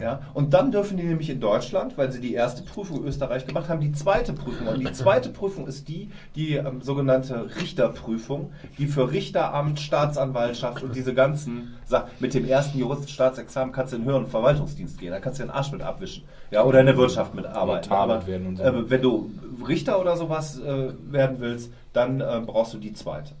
Ja, 0.00 0.20
und 0.34 0.52
dann 0.52 0.72
dürfen 0.72 0.96
die 0.96 1.04
nämlich 1.04 1.30
in 1.30 1.40
Deutschland, 1.40 1.96
weil 1.96 2.10
sie 2.10 2.20
die 2.20 2.34
erste 2.34 2.62
Prüfung 2.62 2.98
in 2.98 3.08
Österreich 3.08 3.46
gemacht 3.46 3.68
haben, 3.68 3.80
die 3.80 3.92
zweite 3.92 4.32
Prüfung. 4.32 4.66
Und 4.66 4.80
die 4.80 4.92
zweite 4.92 5.28
Prüfung 5.30 5.66
ist 5.66 5.88
die, 5.88 6.10
die 6.34 6.54
ähm, 6.56 6.80
sogenannte 6.82 7.48
Richterprüfung, 7.60 8.52
die 8.78 8.86
für 8.86 9.10
Richteramt, 9.10 9.80
Staatsanwaltschaft 9.80 10.82
und 10.82 10.94
diese 10.94 11.14
ganzen 11.14 11.74
Sachen. 11.84 12.10
Mit 12.18 12.34
dem 12.34 12.46
ersten 12.46 12.78
Juristenstaatsexamen 12.78 13.72
kannst 13.72 13.92
du 13.92 13.96
in 13.96 14.02
den 14.02 14.10
höheren 14.10 14.26
Verwaltungsdienst 14.26 14.98
gehen, 14.98 15.12
da 15.12 15.20
kannst 15.20 15.38
du 15.38 15.44
den 15.44 15.50
Arsch 15.50 15.72
mit 15.72 15.82
abwischen. 15.82 16.24
Ja, 16.50 16.64
oder 16.64 16.80
in 16.80 16.86
der 16.86 16.96
Wirtschaft 16.96 17.34
mitarbeiten. 17.34 17.92
Aber 17.92 18.26
werden 18.26 18.56
so. 18.56 18.62
äh, 18.62 18.90
wenn 18.90 19.02
du 19.02 19.30
Richter 19.66 20.00
oder 20.00 20.16
sowas 20.16 20.58
äh, 20.60 20.92
werden 21.10 21.36
willst, 21.40 21.72
dann 21.92 22.20
äh, 22.20 22.42
brauchst 22.44 22.74
du 22.74 22.78
die 22.78 22.92
zweite. 22.92 23.32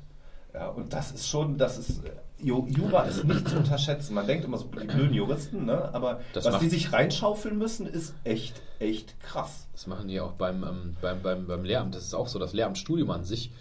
Ja, 0.54 0.68
und 0.68 0.92
das 0.92 1.12
ist 1.12 1.28
schon, 1.28 1.58
das 1.58 1.78
ist, 1.78 2.04
äh, 2.04 2.10
Jura 2.38 3.04
ist 3.04 3.24
nicht 3.24 3.48
zu 3.48 3.56
unterschätzen. 3.56 4.14
Man 4.14 4.26
denkt 4.26 4.44
immer 4.44 4.58
so, 4.58 4.66
die 4.66 4.86
blöden 4.86 5.14
Juristen, 5.14 5.64
ne? 5.64 5.88
aber 5.94 6.20
Das 6.34 6.44
was 6.44 6.58
die 6.58 6.68
sich 6.68 6.92
reinschaufeln 6.92 7.56
müssen, 7.56 7.86
ist 7.86 8.14
echt, 8.24 8.60
echt 8.78 9.18
krass. 9.20 9.66
Das 9.72 9.86
machen 9.86 10.08
die 10.08 10.20
auch 10.20 10.32
beim, 10.32 10.62
ähm, 10.62 10.96
beim, 11.00 11.22
beim, 11.22 11.46
beim 11.46 11.64
Lehramt. 11.64 11.94
Das 11.94 12.04
ist 12.04 12.14
auch 12.14 12.28
so. 12.28 12.38
Das 12.38 12.52
Lehramtsstudium 12.52 13.10
an 13.10 13.24
sich 13.24 13.52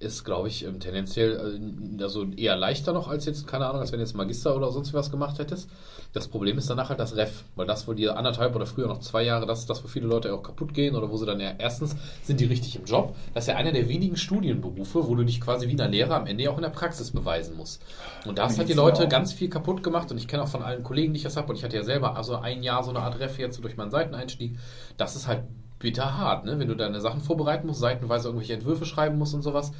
ist, 0.00 0.24
glaube 0.24 0.48
ich, 0.48 0.64
ähm, 0.64 0.80
tendenziell 0.80 1.60
äh, 1.98 2.02
also 2.02 2.24
eher 2.36 2.56
leichter 2.56 2.92
noch 2.92 3.08
als 3.08 3.24
jetzt, 3.24 3.46
keine 3.46 3.66
Ahnung, 3.66 3.80
als 3.80 3.92
wenn 3.92 3.98
du 3.98 4.04
jetzt 4.04 4.14
Magister 4.14 4.56
oder 4.56 4.70
sonst 4.70 4.92
was 4.92 5.10
gemacht 5.10 5.38
hättest. 5.38 5.68
Das 6.12 6.28
Problem 6.28 6.58
ist 6.58 6.70
danach 6.70 6.90
halt 6.90 7.00
das 7.00 7.16
Ref, 7.16 7.44
weil 7.56 7.66
das, 7.66 7.88
wo 7.88 7.92
die 7.92 8.08
anderthalb 8.08 8.54
oder 8.54 8.66
früher 8.66 8.86
noch 8.86 9.00
zwei 9.00 9.22
Jahre, 9.24 9.46
das 9.46 9.60
ist 9.60 9.70
das, 9.70 9.82
wo 9.82 9.88
viele 9.88 10.06
Leute 10.06 10.32
auch 10.32 10.42
kaputt 10.42 10.74
gehen 10.74 10.94
oder 10.94 11.10
wo 11.10 11.16
sie 11.16 11.26
dann 11.26 11.40
ja 11.40 11.54
erstens 11.58 11.96
sind 12.22 12.40
die 12.40 12.44
richtig 12.44 12.76
im 12.76 12.84
Job. 12.84 13.16
Das 13.34 13.44
ist 13.44 13.48
ja 13.48 13.56
einer 13.56 13.72
der 13.72 13.88
wenigen 13.88 14.16
Studienberufe, 14.16 15.08
wo 15.08 15.14
du 15.14 15.24
dich 15.24 15.40
quasi 15.40 15.68
wie 15.68 15.80
ein 15.80 15.90
Lehrer 15.90 16.16
am 16.16 16.26
Ende 16.26 16.44
ja 16.44 16.50
auch 16.50 16.56
in 16.56 16.62
der 16.62 16.70
Praxis 16.70 17.10
beweisen 17.10 17.56
musst. 17.56 17.82
Und 18.26 18.38
da 18.38 18.44
hast 18.44 18.58
halt 18.58 18.68
die 18.68 18.74
Leute 18.74 19.08
ganz 19.08 19.32
viel 19.32 19.48
kaputt 19.48 19.82
gemacht 19.82 20.10
und 20.10 20.18
ich 20.18 20.28
kenne 20.28 20.42
auch 20.42 20.48
von 20.48 20.62
allen 20.62 20.82
Kollegen, 20.82 21.12
die 21.14 21.18
ich 21.18 21.24
das 21.24 21.36
habe 21.36 21.48
und 21.48 21.56
ich 21.56 21.64
hatte 21.64 21.76
ja 21.76 21.82
selber 21.82 22.16
also 22.16 22.36
ein 22.36 22.62
Jahr 22.62 22.82
so 22.84 22.90
eine 22.90 23.00
Art 23.00 23.18
Ref 23.18 23.38
jetzt 23.38 23.62
durch 23.62 23.76
meinen 23.76 23.90
Seiteneinstieg. 23.90 24.56
Das 24.96 25.16
ist 25.16 25.26
halt 25.26 25.44
bitter 25.84 26.18
hart, 26.18 26.44
ne? 26.44 26.58
wenn 26.58 26.66
du 26.66 26.74
deine 26.74 27.00
Sachen 27.00 27.20
vorbereiten 27.20 27.68
musst, 27.68 27.78
seitenweise 27.78 28.28
irgendwelche 28.28 28.54
Entwürfe 28.54 28.84
schreiben 28.86 29.16
musst 29.18 29.34
und 29.34 29.42
sowas. 29.42 29.70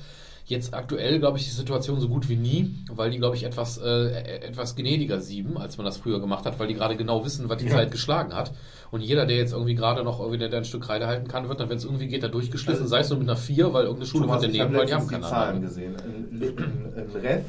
Jetzt 0.47 0.75
aktuell, 0.75 1.21
glaube 1.21 1.39
ich, 1.39 1.45
die 1.45 1.51
Situation 1.51 1.99
so 2.01 2.09
gut 2.09 2.29
wie 2.29 2.37
nie, 2.37 2.75
weil 2.93 3.11
die, 3.11 3.17
glaube 3.17 3.35
ich, 3.35 3.45
etwas, 3.45 3.79
äh, 3.79 4.43
etwas 4.47 4.77
gnädiger 4.77 5.19
sieben, 5.19 5.57
als 5.57 5.79
man 5.79 5.87
das 5.87 5.97
früher 5.97 6.21
gemacht 6.21 6.45
hat, 6.45 6.59
weil 6.59 6.69
die 6.69 6.75
gerade 6.75 6.97
genau 6.97 7.25
wissen, 7.25 7.49
was 7.49 7.57
die 7.57 7.69
Zeit 7.69 7.91
geschlagen 7.91 8.35
hat. 8.35 8.53
Und 8.91 9.01
jeder, 9.01 9.25
der 9.25 9.39
jetzt 9.39 9.55
irgendwie 9.55 9.75
gerade 9.75 10.05
noch 10.05 10.21
irgendwie 10.21 10.39
der, 10.39 10.53
ein 10.53 10.67
Stück 10.67 10.83
Kreide 10.83 11.07
halten 11.07 11.29
kann, 11.29 11.49
wird 11.49 11.61
dann, 11.61 11.71
wenn 11.71 11.79
es 11.79 11.85
irgendwie 11.85 12.09
geht, 12.09 12.23
da 12.23 12.29
durchgeschliffen, 12.29 12.87
sei 12.87 13.01
es 13.01 13.09
nur 13.09 13.19
mit 13.21 13.29
einer 13.29 13.39
4, 13.39 13.73
weil 13.73 13.85
irgendeine 13.85 14.07
Schule 14.07 14.27
Thomas, 14.27 14.43
wird 14.43 14.55
daneben, 14.55 14.77
weil 14.77 14.87
die 14.87 14.93
haben 14.93 15.09
letztens 15.09 15.09
die 15.09 15.15
keine 15.15 15.27
Zahlen 15.27 15.49
Ahnung. 15.49 15.63
gesehen. 15.63 15.97
Ein, 15.97 16.43
ein, 16.43 17.09
ein 17.11 17.21
Ref, 17.23 17.45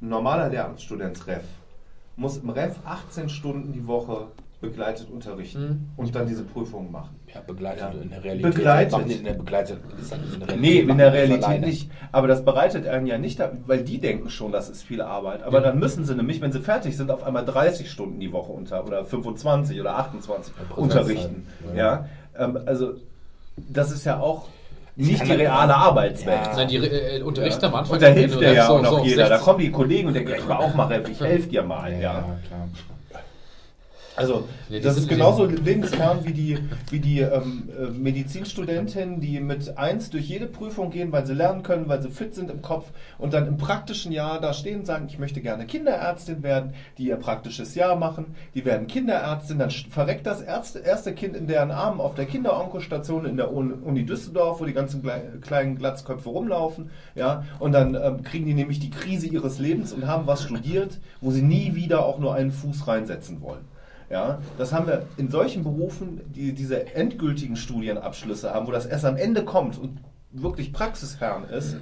ein 0.00 0.08
normaler 0.08 0.48
Lehramtsstudent 0.48 1.26
Ref, 1.26 1.44
muss 2.16 2.38
im 2.38 2.48
Ref 2.48 2.76
18 2.86 3.28
Stunden 3.28 3.72
die 3.74 3.86
Woche 3.86 4.28
begleitet 4.62 5.08
unterrichten 5.10 5.60
Mhm. 5.68 5.88
und 5.98 6.14
dann 6.14 6.26
diese 6.26 6.44
Prüfungen 6.44 6.90
machen. 6.90 7.10
Ja, 7.34 7.40
begleitet 7.46 7.80
Ja. 7.94 8.00
in 8.00 8.08
der 8.10 8.24
Realität. 8.24 8.54
Begleitet. 8.54 9.10
In 9.10 9.24
der 9.24 9.32
begleitet. 9.34 9.78
in 10.40 10.46
der 10.46 10.56
Nee, 10.56 10.78
in 10.78 10.96
der 10.98 11.12
Realität 11.12 11.60
nicht. 11.60 11.90
Aber 12.12 12.28
das 12.28 12.44
bereitet 12.44 12.86
einen 12.86 13.06
ja 13.06 13.18
nicht, 13.18 13.40
da- 13.40 13.50
weil 13.66 13.82
die 13.82 13.98
denken 13.98 14.30
schon, 14.30 14.52
das 14.52 14.70
ist 14.70 14.82
viel 14.84 15.02
Arbeit. 15.02 15.42
Aber 15.42 15.58
Ja. 15.58 15.64
dann 15.64 15.78
müssen 15.78 16.04
sie 16.04 16.14
nämlich, 16.14 16.40
wenn 16.40 16.52
sie 16.52 16.60
fertig 16.60 16.96
sind, 16.96 17.10
auf 17.10 17.24
einmal 17.24 17.44
30 17.44 17.90
Stunden 17.90 18.20
die 18.20 18.32
Woche 18.32 18.52
unter 18.52 18.86
oder 18.86 19.04
25 19.04 19.78
oder 19.80 19.96
28 19.98 20.54
Ja, 20.56 20.64
Präsenzzeit. 20.74 21.00
unterrichten. 21.00 21.46
Ja. 21.74 22.06
Ja, 22.36 22.44
ähm, 22.44 22.58
also 22.64 22.92
das 23.56 23.90
ist 23.92 24.04
ja 24.04 24.20
auch 24.20 24.46
nicht 24.94 25.26
die 25.26 25.32
reale 25.32 25.74
Arbeitswelt. 25.74 26.46
Ja. 26.46 26.54
Nein, 26.56 26.68
die 26.68 26.76
äh, 26.76 27.22
unterrichten 27.22 27.64
am 27.64 27.74
Anfang. 27.74 27.94
Und 27.94 28.02
da 28.02 28.08
hilft 28.08 28.38
Refs 28.40 28.56
ja 28.56 28.66
so- 28.66 28.74
auch 28.74 28.82
noch 28.82 28.98
so 28.98 29.04
jeder. 29.04 29.22
Da 29.24 29.28
60 29.38 29.44
kommen 29.44 29.58
die 29.58 29.70
Kollegen 29.70 30.08
und 30.08 30.14
denken, 30.14 30.32
ich 30.38 30.48
war 30.48 30.60
auch 30.60 30.74
mal 30.74 30.86
Ref, 30.92 31.08
ich 31.08 31.20
helfe 31.20 31.48
dir 31.48 31.62
mal. 31.62 31.90
Ja, 31.94 31.98
Ja. 31.98 32.12
ja, 32.12 32.20
klar. 32.46 32.68
Also 34.14 34.46
Nee, 34.68 34.80
das 34.80 34.96
ist 34.98 35.08
genauso 35.08 35.44
lebensfern 35.46 36.20
wie 36.24 36.32
die, 36.32 36.58
wie 36.90 37.00
die 37.00 37.20
ähm, 37.20 37.68
äh, 37.78 37.90
Medizinstudentinnen, 37.90 39.20
die 39.20 39.40
mit 39.40 39.78
eins 39.78 40.10
durch 40.10 40.28
jede 40.28 40.46
Prüfung 40.46 40.90
gehen, 40.90 41.12
weil 41.12 41.26
sie 41.26 41.34
lernen 41.34 41.62
können, 41.62 41.88
weil 41.88 42.02
sie 42.02 42.10
fit 42.10 42.34
sind 42.34 42.50
im 42.50 42.62
Kopf 42.62 42.90
und 43.18 43.32
dann 43.32 43.46
im 43.46 43.56
praktischen 43.56 44.12
Jahr 44.12 44.40
da 44.40 44.52
stehen 44.52 44.80
und 44.80 44.86
sagen, 44.86 45.06
ich 45.08 45.18
möchte 45.18 45.40
gerne 45.40 45.66
Kinderärztin 45.66 46.42
werden, 46.42 46.74
die 46.98 47.04
ihr 47.08 47.16
praktisches 47.16 47.74
Jahr 47.74 47.96
machen, 47.96 48.34
die 48.54 48.64
werden 48.64 48.86
Kinderärztin, 48.86 49.58
dann 49.58 49.70
verreckt 49.70 50.26
das 50.26 50.40
erste, 50.42 50.80
erste 50.80 51.12
Kind 51.14 51.36
in 51.36 51.46
deren 51.46 51.70
Armen 51.70 52.00
auf 52.00 52.14
der 52.14 52.26
Kinderonkostation 52.26 53.24
in 53.26 53.36
der 53.36 53.52
Un- 53.52 53.82
Uni 53.82 54.04
Düsseldorf, 54.04 54.60
wo 54.60 54.64
die 54.64 54.72
ganzen 54.74 55.02
klei- 55.02 55.38
kleinen 55.40 55.76
Glatzköpfe 55.76 56.28
rumlaufen, 56.28 56.90
ja, 57.14 57.44
und 57.58 57.72
dann 57.72 57.94
ähm, 57.94 58.22
kriegen 58.22 58.46
die 58.46 58.54
nämlich 58.54 58.78
die 58.80 58.90
Krise 58.90 59.26
ihres 59.26 59.58
Lebens 59.58 59.92
und 59.92 60.06
haben 60.06 60.26
was 60.26 60.42
studiert, 60.42 60.98
wo 61.20 61.30
sie 61.30 61.42
nie 61.42 61.74
wieder 61.74 62.04
auch 62.04 62.18
nur 62.18 62.34
einen 62.34 62.52
Fuß 62.52 62.86
reinsetzen 62.86 63.40
wollen. 63.40 63.71
Ja, 64.12 64.42
das 64.58 64.74
haben 64.74 64.86
wir 64.86 65.06
in 65.16 65.30
solchen 65.30 65.64
Berufen, 65.64 66.20
die 66.34 66.52
diese 66.52 66.94
endgültigen 66.94 67.56
Studienabschlüsse 67.56 68.52
haben, 68.52 68.66
wo 68.66 68.70
das 68.70 68.84
erst 68.84 69.06
am 69.06 69.16
Ende 69.16 69.42
kommt 69.42 69.78
und 69.78 70.00
wirklich 70.30 70.72
praxisfern 70.72 71.44
ist, 71.44 71.78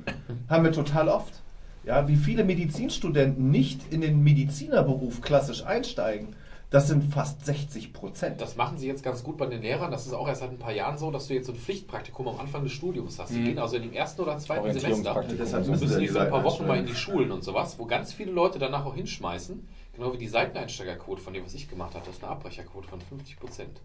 haben 0.48 0.62
wir 0.64 0.70
total 0.70 1.08
oft. 1.08 1.42
Ja, 1.84 2.06
wie 2.06 2.14
viele 2.16 2.44
Medizinstudenten 2.44 3.50
nicht 3.50 3.92
in 3.92 4.00
den 4.00 4.22
Medizinerberuf 4.22 5.22
klassisch 5.22 5.64
einsteigen, 5.66 6.36
das 6.70 6.86
sind 6.86 7.12
fast 7.12 7.44
60 7.44 7.92
Prozent. 7.92 8.40
Das 8.40 8.54
machen 8.54 8.78
sie 8.78 8.86
jetzt 8.86 9.02
ganz 9.02 9.24
gut 9.24 9.36
bei 9.36 9.46
den 9.46 9.60
Lehrern. 9.60 9.90
Das 9.90 10.06
ist 10.06 10.12
auch 10.12 10.28
erst 10.28 10.40
seit 10.40 10.50
ein 10.50 10.58
paar 10.58 10.72
Jahren 10.72 10.98
so, 10.98 11.10
dass 11.10 11.26
du 11.26 11.34
jetzt 11.34 11.46
so 11.46 11.52
ein 11.52 11.58
Pflichtpraktikum 11.58 12.28
am 12.28 12.38
Anfang 12.38 12.62
des 12.62 12.70
Studiums 12.72 13.18
hast. 13.18 13.34
Die 13.34 13.40
Mhm. 13.40 13.44
gehen 13.44 13.58
also 13.58 13.74
in 13.74 13.82
dem 13.82 13.92
ersten 13.92 14.22
oder 14.22 14.38
zweiten 14.38 14.72
Semester. 14.72 15.24
Deshalb 15.36 15.66
müssen 15.66 15.88
sie 15.88 15.98
die 15.98 16.06
für 16.06 16.20
ein 16.20 16.30
paar 16.30 16.44
Wochen 16.44 16.68
mal 16.68 16.78
in 16.78 16.86
die 16.86 16.94
Schulen 16.94 17.32
und 17.32 17.42
sowas, 17.42 17.76
wo 17.76 17.86
ganz 17.86 18.12
viele 18.12 18.30
Leute 18.30 18.60
danach 18.60 18.84
auch 18.86 18.94
hinschmeißen. 18.94 19.66
Genau 20.00 20.14
wie 20.14 20.18
die 20.18 20.28
Seiteneinsteigerquote 20.28 21.20
von 21.20 21.34
dem, 21.34 21.44
was 21.44 21.52
ich 21.52 21.68
gemacht 21.68 21.94
habe. 21.94 22.06
Das 22.06 22.14
ist 22.16 22.22
eine 22.24 22.32
Abbrecherquote 22.32 22.88
von 22.88 23.02
50 23.02 23.38
Prozent. 23.38 23.82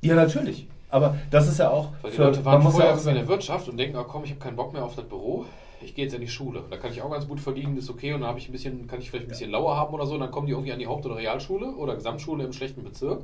Ja, 0.00 0.16
natürlich. 0.16 0.66
Aber 0.90 1.16
das 1.30 1.46
ist 1.46 1.58
ja 1.60 1.70
auch. 1.70 1.90
Weil 2.02 2.10
die 2.10 2.16
für- 2.16 2.24
Leute 2.24 2.44
waren 2.44 2.54
man 2.54 2.62
muss 2.64 2.72
vorher 2.74 2.96
ja 2.96 3.08
in 3.10 3.14
der 3.14 3.28
Wirtschaft 3.28 3.68
und 3.68 3.76
denken, 3.76 3.96
oh 3.96 4.02
komm, 4.02 4.24
ich 4.24 4.30
habe 4.30 4.40
keinen 4.40 4.56
Bock 4.56 4.72
mehr 4.72 4.84
auf 4.84 4.96
das 4.96 5.04
Büro. 5.04 5.44
Ich 5.80 5.94
gehe 5.94 6.04
jetzt 6.06 6.14
in 6.14 6.20
die 6.20 6.26
Schule. 6.28 6.64
Da 6.68 6.78
kann 6.78 6.90
ich 6.90 7.00
auch 7.00 7.10
ganz 7.12 7.28
gut 7.28 7.38
verdienen, 7.38 7.76
ist 7.78 7.88
okay. 7.88 8.12
Und 8.12 8.22
dann 8.22 8.28
habe 8.30 8.40
ich 8.40 8.48
ein 8.48 8.52
bisschen, 8.52 8.88
kann 8.88 8.98
ich 9.00 9.08
vielleicht 9.10 9.26
ein 9.26 9.28
bisschen 9.28 9.52
lauer 9.52 9.76
haben 9.76 9.94
oder 9.94 10.04
so. 10.04 10.14
Und 10.14 10.20
dann 10.20 10.32
kommen 10.32 10.48
die 10.48 10.52
irgendwie 10.52 10.72
an 10.72 10.80
die 10.80 10.88
Haupt- 10.88 11.06
oder 11.06 11.14
Realschule 11.16 11.66
oder 11.76 11.94
Gesamtschule 11.94 12.42
im 12.42 12.52
schlechten 12.52 12.82
Bezirk. 12.82 13.20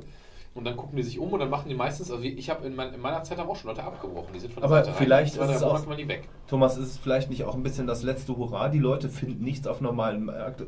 Und 0.55 0.65
dann 0.65 0.75
gucken 0.75 0.97
die 0.97 1.03
sich 1.03 1.19
um 1.19 1.31
und 1.31 1.39
dann 1.39 1.49
machen 1.49 1.69
die 1.69 1.75
meistens, 1.75 2.11
also 2.11 2.23
ich 2.23 2.49
habe 2.49 2.65
in, 2.65 2.75
mein, 2.75 2.93
in 2.93 2.99
meiner 2.99 3.23
Zeit 3.23 3.37
haben 3.37 3.47
auch 3.49 3.55
schon 3.55 3.69
Leute 3.69 3.83
abgebrochen. 3.83 4.33
Die 4.33 4.39
sind 4.39 4.51
von 4.51 4.61
der 4.61 4.69
Aber 4.69 4.83
Seite 4.83 4.97
vielleicht 4.97 5.39
rein, 5.39 5.49
ist 5.49 5.55
es 5.57 5.63
auch- 5.63 5.85
mal 5.85 5.95
die 5.95 6.07
weg. 6.07 6.27
Thomas, 6.47 6.75
ist 6.77 6.87
es 6.87 6.97
vielleicht 6.97 7.29
nicht 7.29 7.43
auch 7.43 7.53
ein 7.55 7.61
bisschen 7.63 7.85
das 7.85 8.01
letzte 8.03 8.35
Hurra? 8.35 8.67
Die 8.69 8.79
Leute 8.79 9.09
finden 9.09 9.43
nichts 9.43 9.67
auf 9.67 9.79
normalen 9.79 10.25
Markt. 10.25 10.63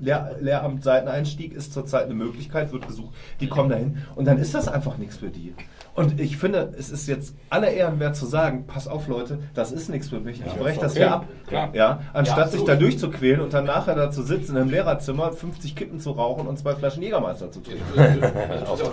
Lehr 0.00 0.36
Lehramt 0.40 0.84
Seiteneinstieg 0.84 1.54
ist 1.54 1.72
zurzeit 1.72 2.04
eine 2.04 2.14
Möglichkeit, 2.14 2.72
wird 2.72 2.86
gesucht. 2.86 3.14
Die 3.40 3.48
kommen 3.48 3.70
dahin 3.70 3.98
und 4.16 4.26
dann 4.26 4.38
ist 4.38 4.54
das 4.54 4.68
einfach 4.68 4.98
nichts 4.98 5.16
für 5.16 5.30
die. 5.30 5.54
Und 5.94 6.18
ich 6.20 6.38
finde, 6.38 6.72
es 6.78 6.90
ist 6.90 7.06
jetzt 7.06 7.34
aller 7.50 7.70
Ehren 7.70 8.00
wert 8.00 8.16
zu 8.16 8.24
sagen, 8.24 8.66
pass 8.66 8.88
auf 8.88 9.08
Leute, 9.08 9.40
das 9.52 9.72
ist 9.72 9.90
nichts 9.90 10.08
für 10.08 10.20
mich. 10.20 10.40
Ich 10.44 10.52
breche 10.54 10.80
das 10.80 10.92
okay, 10.92 11.00
hier 11.00 11.12
ab. 11.12 11.26
klar. 11.46 11.70
Ja, 11.74 12.00
anstatt 12.14 12.38
Ja, 12.38 12.48
sich 12.48 12.64
da 12.64 12.76
durchzuquälen 12.76 13.40
und 13.42 13.52
dann 13.52 13.66
nachher 13.66 13.94
da 13.94 14.10
zu 14.10 14.22
sitzen 14.22 14.56
im 14.56 14.70
Lehrerzimmer, 14.70 15.32
50 15.32 15.76
Kippen 15.76 16.00
zu 16.00 16.12
rauchen 16.12 16.46
und 16.46 16.58
zwei 16.58 16.74
Flaschen 16.74 17.02
Jägermeister 17.02 17.52
zu 17.52 17.60
trinken. 17.60 17.82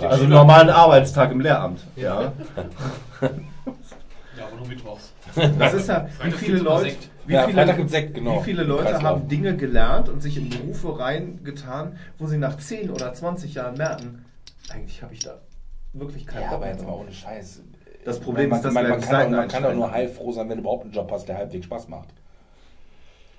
Also 0.03 0.23
einen 0.23 0.29
normalen 0.29 0.69
Arbeitstag 0.69 1.31
im 1.31 1.39
Lehramt. 1.39 1.79
Ja. 1.95 2.33
Ja, 3.21 4.45
aber 4.47 4.57
nur 4.57 4.67
mittwochs. 4.67 5.13
Das 5.57 5.73
ist 5.73 5.87
ja, 5.87 6.07
wie 6.23 6.31
viele 6.31 6.59
Leute, 6.59 6.95
wie 7.27 7.33
Ja, 7.33 7.47
viele, 7.47 7.87
Sekt, 7.87 8.15
genau. 8.15 8.39
wie 8.39 8.43
viele 8.43 8.63
Leute 8.63 9.01
haben 9.01 9.27
Dinge 9.27 9.55
gelernt 9.55 10.09
und 10.09 10.21
sich 10.21 10.37
in 10.37 10.49
Berufe 10.49 10.99
reingetan, 10.99 11.97
wo 12.17 12.27
sie 12.27 12.37
nach 12.37 12.57
10 12.57 12.89
oder 12.89 13.13
20 13.13 13.53
Jahren 13.53 13.77
merken, 13.77 14.25
eigentlich 14.69 15.01
habe 15.01 15.13
ich 15.13 15.19
da 15.19 15.37
wirklich 15.93 16.25
keinen 16.25 16.43
Ja, 16.43 16.49
Bock 16.49 16.57
aber 16.57 16.67
jetzt 16.67 16.85
mal 16.85 16.93
ohne 16.93 17.11
Scheiß. 17.11 17.61
Das 18.05 18.19
Problem 18.19 18.49
man, 18.49 18.59
ist, 18.59 18.65
dass 18.65 18.73
man, 18.73 18.87
man, 18.87 19.01
kann 19.01 19.25
auch, 19.25 19.29
man 19.29 19.47
kann 19.47 19.63
doch 19.63 19.73
nur 19.73 19.91
heilfroh 19.91 20.31
sein, 20.31 20.49
wenn 20.49 20.57
du 20.57 20.61
überhaupt 20.61 20.83
einen 20.85 20.93
Job 20.93 21.11
hast, 21.11 21.27
der 21.27 21.37
halbwegs 21.37 21.65
Spaß 21.65 21.89
macht. 21.89 22.09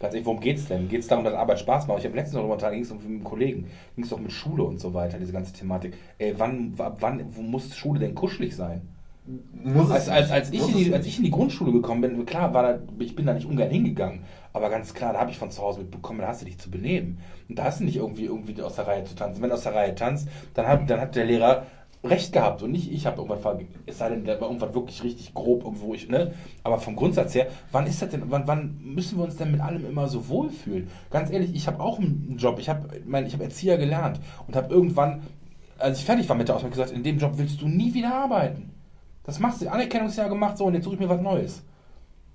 Ganz 0.00 0.14
ehrlich, 0.14 0.26
worum 0.26 0.40
geht's 0.40 0.66
denn? 0.66 0.88
Geht 0.88 1.00
es 1.00 1.08
darum, 1.08 1.24
dass 1.24 1.34
Arbeit 1.34 1.60
Spaß 1.60 1.86
macht? 1.86 1.98
Ich 1.98 2.06
habe 2.06 2.16
letztens 2.16 2.42
noch 2.42 2.56
da 2.56 2.70
ging 2.70 2.82
es 2.82 2.90
um 2.90 2.98
mit 2.98 3.06
einem 3.06 3.24
Kollegen, 3.24 3.70
ging 3.94 4.04
es 4.04 4.10
doch 4.10 4.18
mit 4.18 4.32
Schule 4.32 4.64
und 4.64 4.80
so 4.80 4.94
weiter, 4.94 5.18
diese 5.18 5.32
ganze 5.32 5.52
Thematik. 5.52 5.96
Ey, 6.18 6.34
wann, 6.38 6.74
ab 6.78 6.96
wann 7.00 7.24
wo 7.36 7.42
muss 7.42 7.76
Schule 7.76 8.00
denn 8.00 8.14
kuschelig 8.14 8.56
sein? 8.56 8.80
Muss 9.52 9.90
Als, 9.90 10.04
es 10.04 10.08
als, 10.08 10.30
als, 10.30 10.50
ich 10.50 10.60
Muss 10.60 10.70
in 10.70 10.78
es 10.78 10.84
die, 10.84 10.94
als 10.94 11.06
ich 11.06 11.18
in 11.18 11.24
die 11.24 11.30
Grundschule 11.30 11.70
gekommen 11.70 12.00
bin, 12.00 12.26
klar, 12.26 12.52
war 12.54 12.62
da, 12.62 12.78
ich 12.98 13.14
bin 13.14 13.26
da 13.26 13.34
nicht 13.34 13.46
ungern 13.46 13.68
hingegangen, 13.68 14.22
aber 14.54 14.70
ganz 14.70 14.94
klar, 14.94 15.12
da 15.12 15.20
habe 15.20 15.30
ich 15.30 15.38
von 15.38 15.50
zu 15.50 15.60
Hause 15.60 15.80
mitbekommen, 15.80 16.20
da 16.20 16.28
hast 16.28 16.40
du 16.40 16.46
dich 16.46 16.58
zu 16.58 16.70
benehmen. 16.70 17.20
Und 17.48 17.58
da 17.58 17.64
hast 17.64 17.80
du 17.80 17.84
nicht 17.84 17.96
irgendwie, 17.96 18.24
irgendwie 18.24 18.60
aus 18.62 18.76
der 18.76 18.86
Reihe 18.86 19.04
zu 19.04 19.14
tanzen. 19.14 19.42
Wenn 19.42 19.50
du 19.50 19.54
aus 19.54 19.64
der 19.64 19.74
Reihe 19.74 19.94
tanzt, 19.94 20.28
dann 20.54 20.66
hat, 20.66 20.88
dann 20.88 21.00
hat 21.00 21.14
der 21.14 21.26
Lehrer 21.26 21.66
recht 22.02 22.32
gehabt 22.32 22.62
und 22.62 22.72
nicht 22.72 22.90
ich 22.90 23.06
habe 23.06 23.16
irgendwas 23.18 23.42
ver- 23.42 23.60
es 23.84 23.98
sei 23.98 24.08
denn, 24.08 24.24
da 24.24 24.40
war 24.40 24.48
irgendwas 24.48 24.74
wirklich 24.74 25.02
richtig 25.04 25.34
grob, 25.34 25.62
wo 25.66 25.92
ich, 25.92 26.08
ne? 26.08 26.32
Aber 26.62 26.78
vom 26.78 26.96
Grundsatz 26.96 27.34
her, 27.34 27.48
wann 27.72 27.86
ist 27.86 28.00
das 28.00 28.08
denn, 28.08 28.22
wann, 28.26 28.46
wann 28.46 28.78
müssen 28.82 29.18
wir 29.18 29.24
uns 29.24 29.36
denn 29.36 29.52
mit 29.52 29.60
allem 29.60 29.84
immer 29.86 30.08
so 30.08 30.28
wohlfühlen? 30.28 30.88
Ganz 31.10 31.30
ehrlich, 31.30 31.54
ich 31.54 31.66
habe 31.66 31.80
auch 31.80 31.98
einen 31.98 32.36
Job, 32.38 32.58
ich 32.58 32.70
habe 32.70 32.88
mein, 33.06 33.26
ich 33.26 33.34
habe 33.34 33.44
Erzieher 33.44 33.76
gelernt 33.76 34.18
und 34.46 34.56
habe 34.56 34.72
irgendwann, 34.72 35.22
als 35.78 35.98
ich 35.98 36.06
fertig 36.06 36.28
war 36.28 36.36
mit 36.36 36.48
der 36.48 36.56
Ausbildung, 36.56 36.78
gesagt, 36.78 36.96
in 36.96 37.02
dem 37.02 37.18
Job 37.18 37.32
willst 37.36 37.60
du 37.60 37.68
nie 37.68 37.92
wieder 37.92 38.14
arbeiten. 38.14 38.70
Das 39.24 39.38
machst 39.38 39.60
du, 39.60 39.70
Anerkennungsjahr 39.70 40.30
gemacht, 40.30 40.56
so, 40.56 40.64
und 40.64 40.74
jetzt 40.74 40.84
suche 40.84 40.94
ich 40.94 41.00
mir 41.00 41.08
was 41.08 41.20
Neues. 41.20 41.62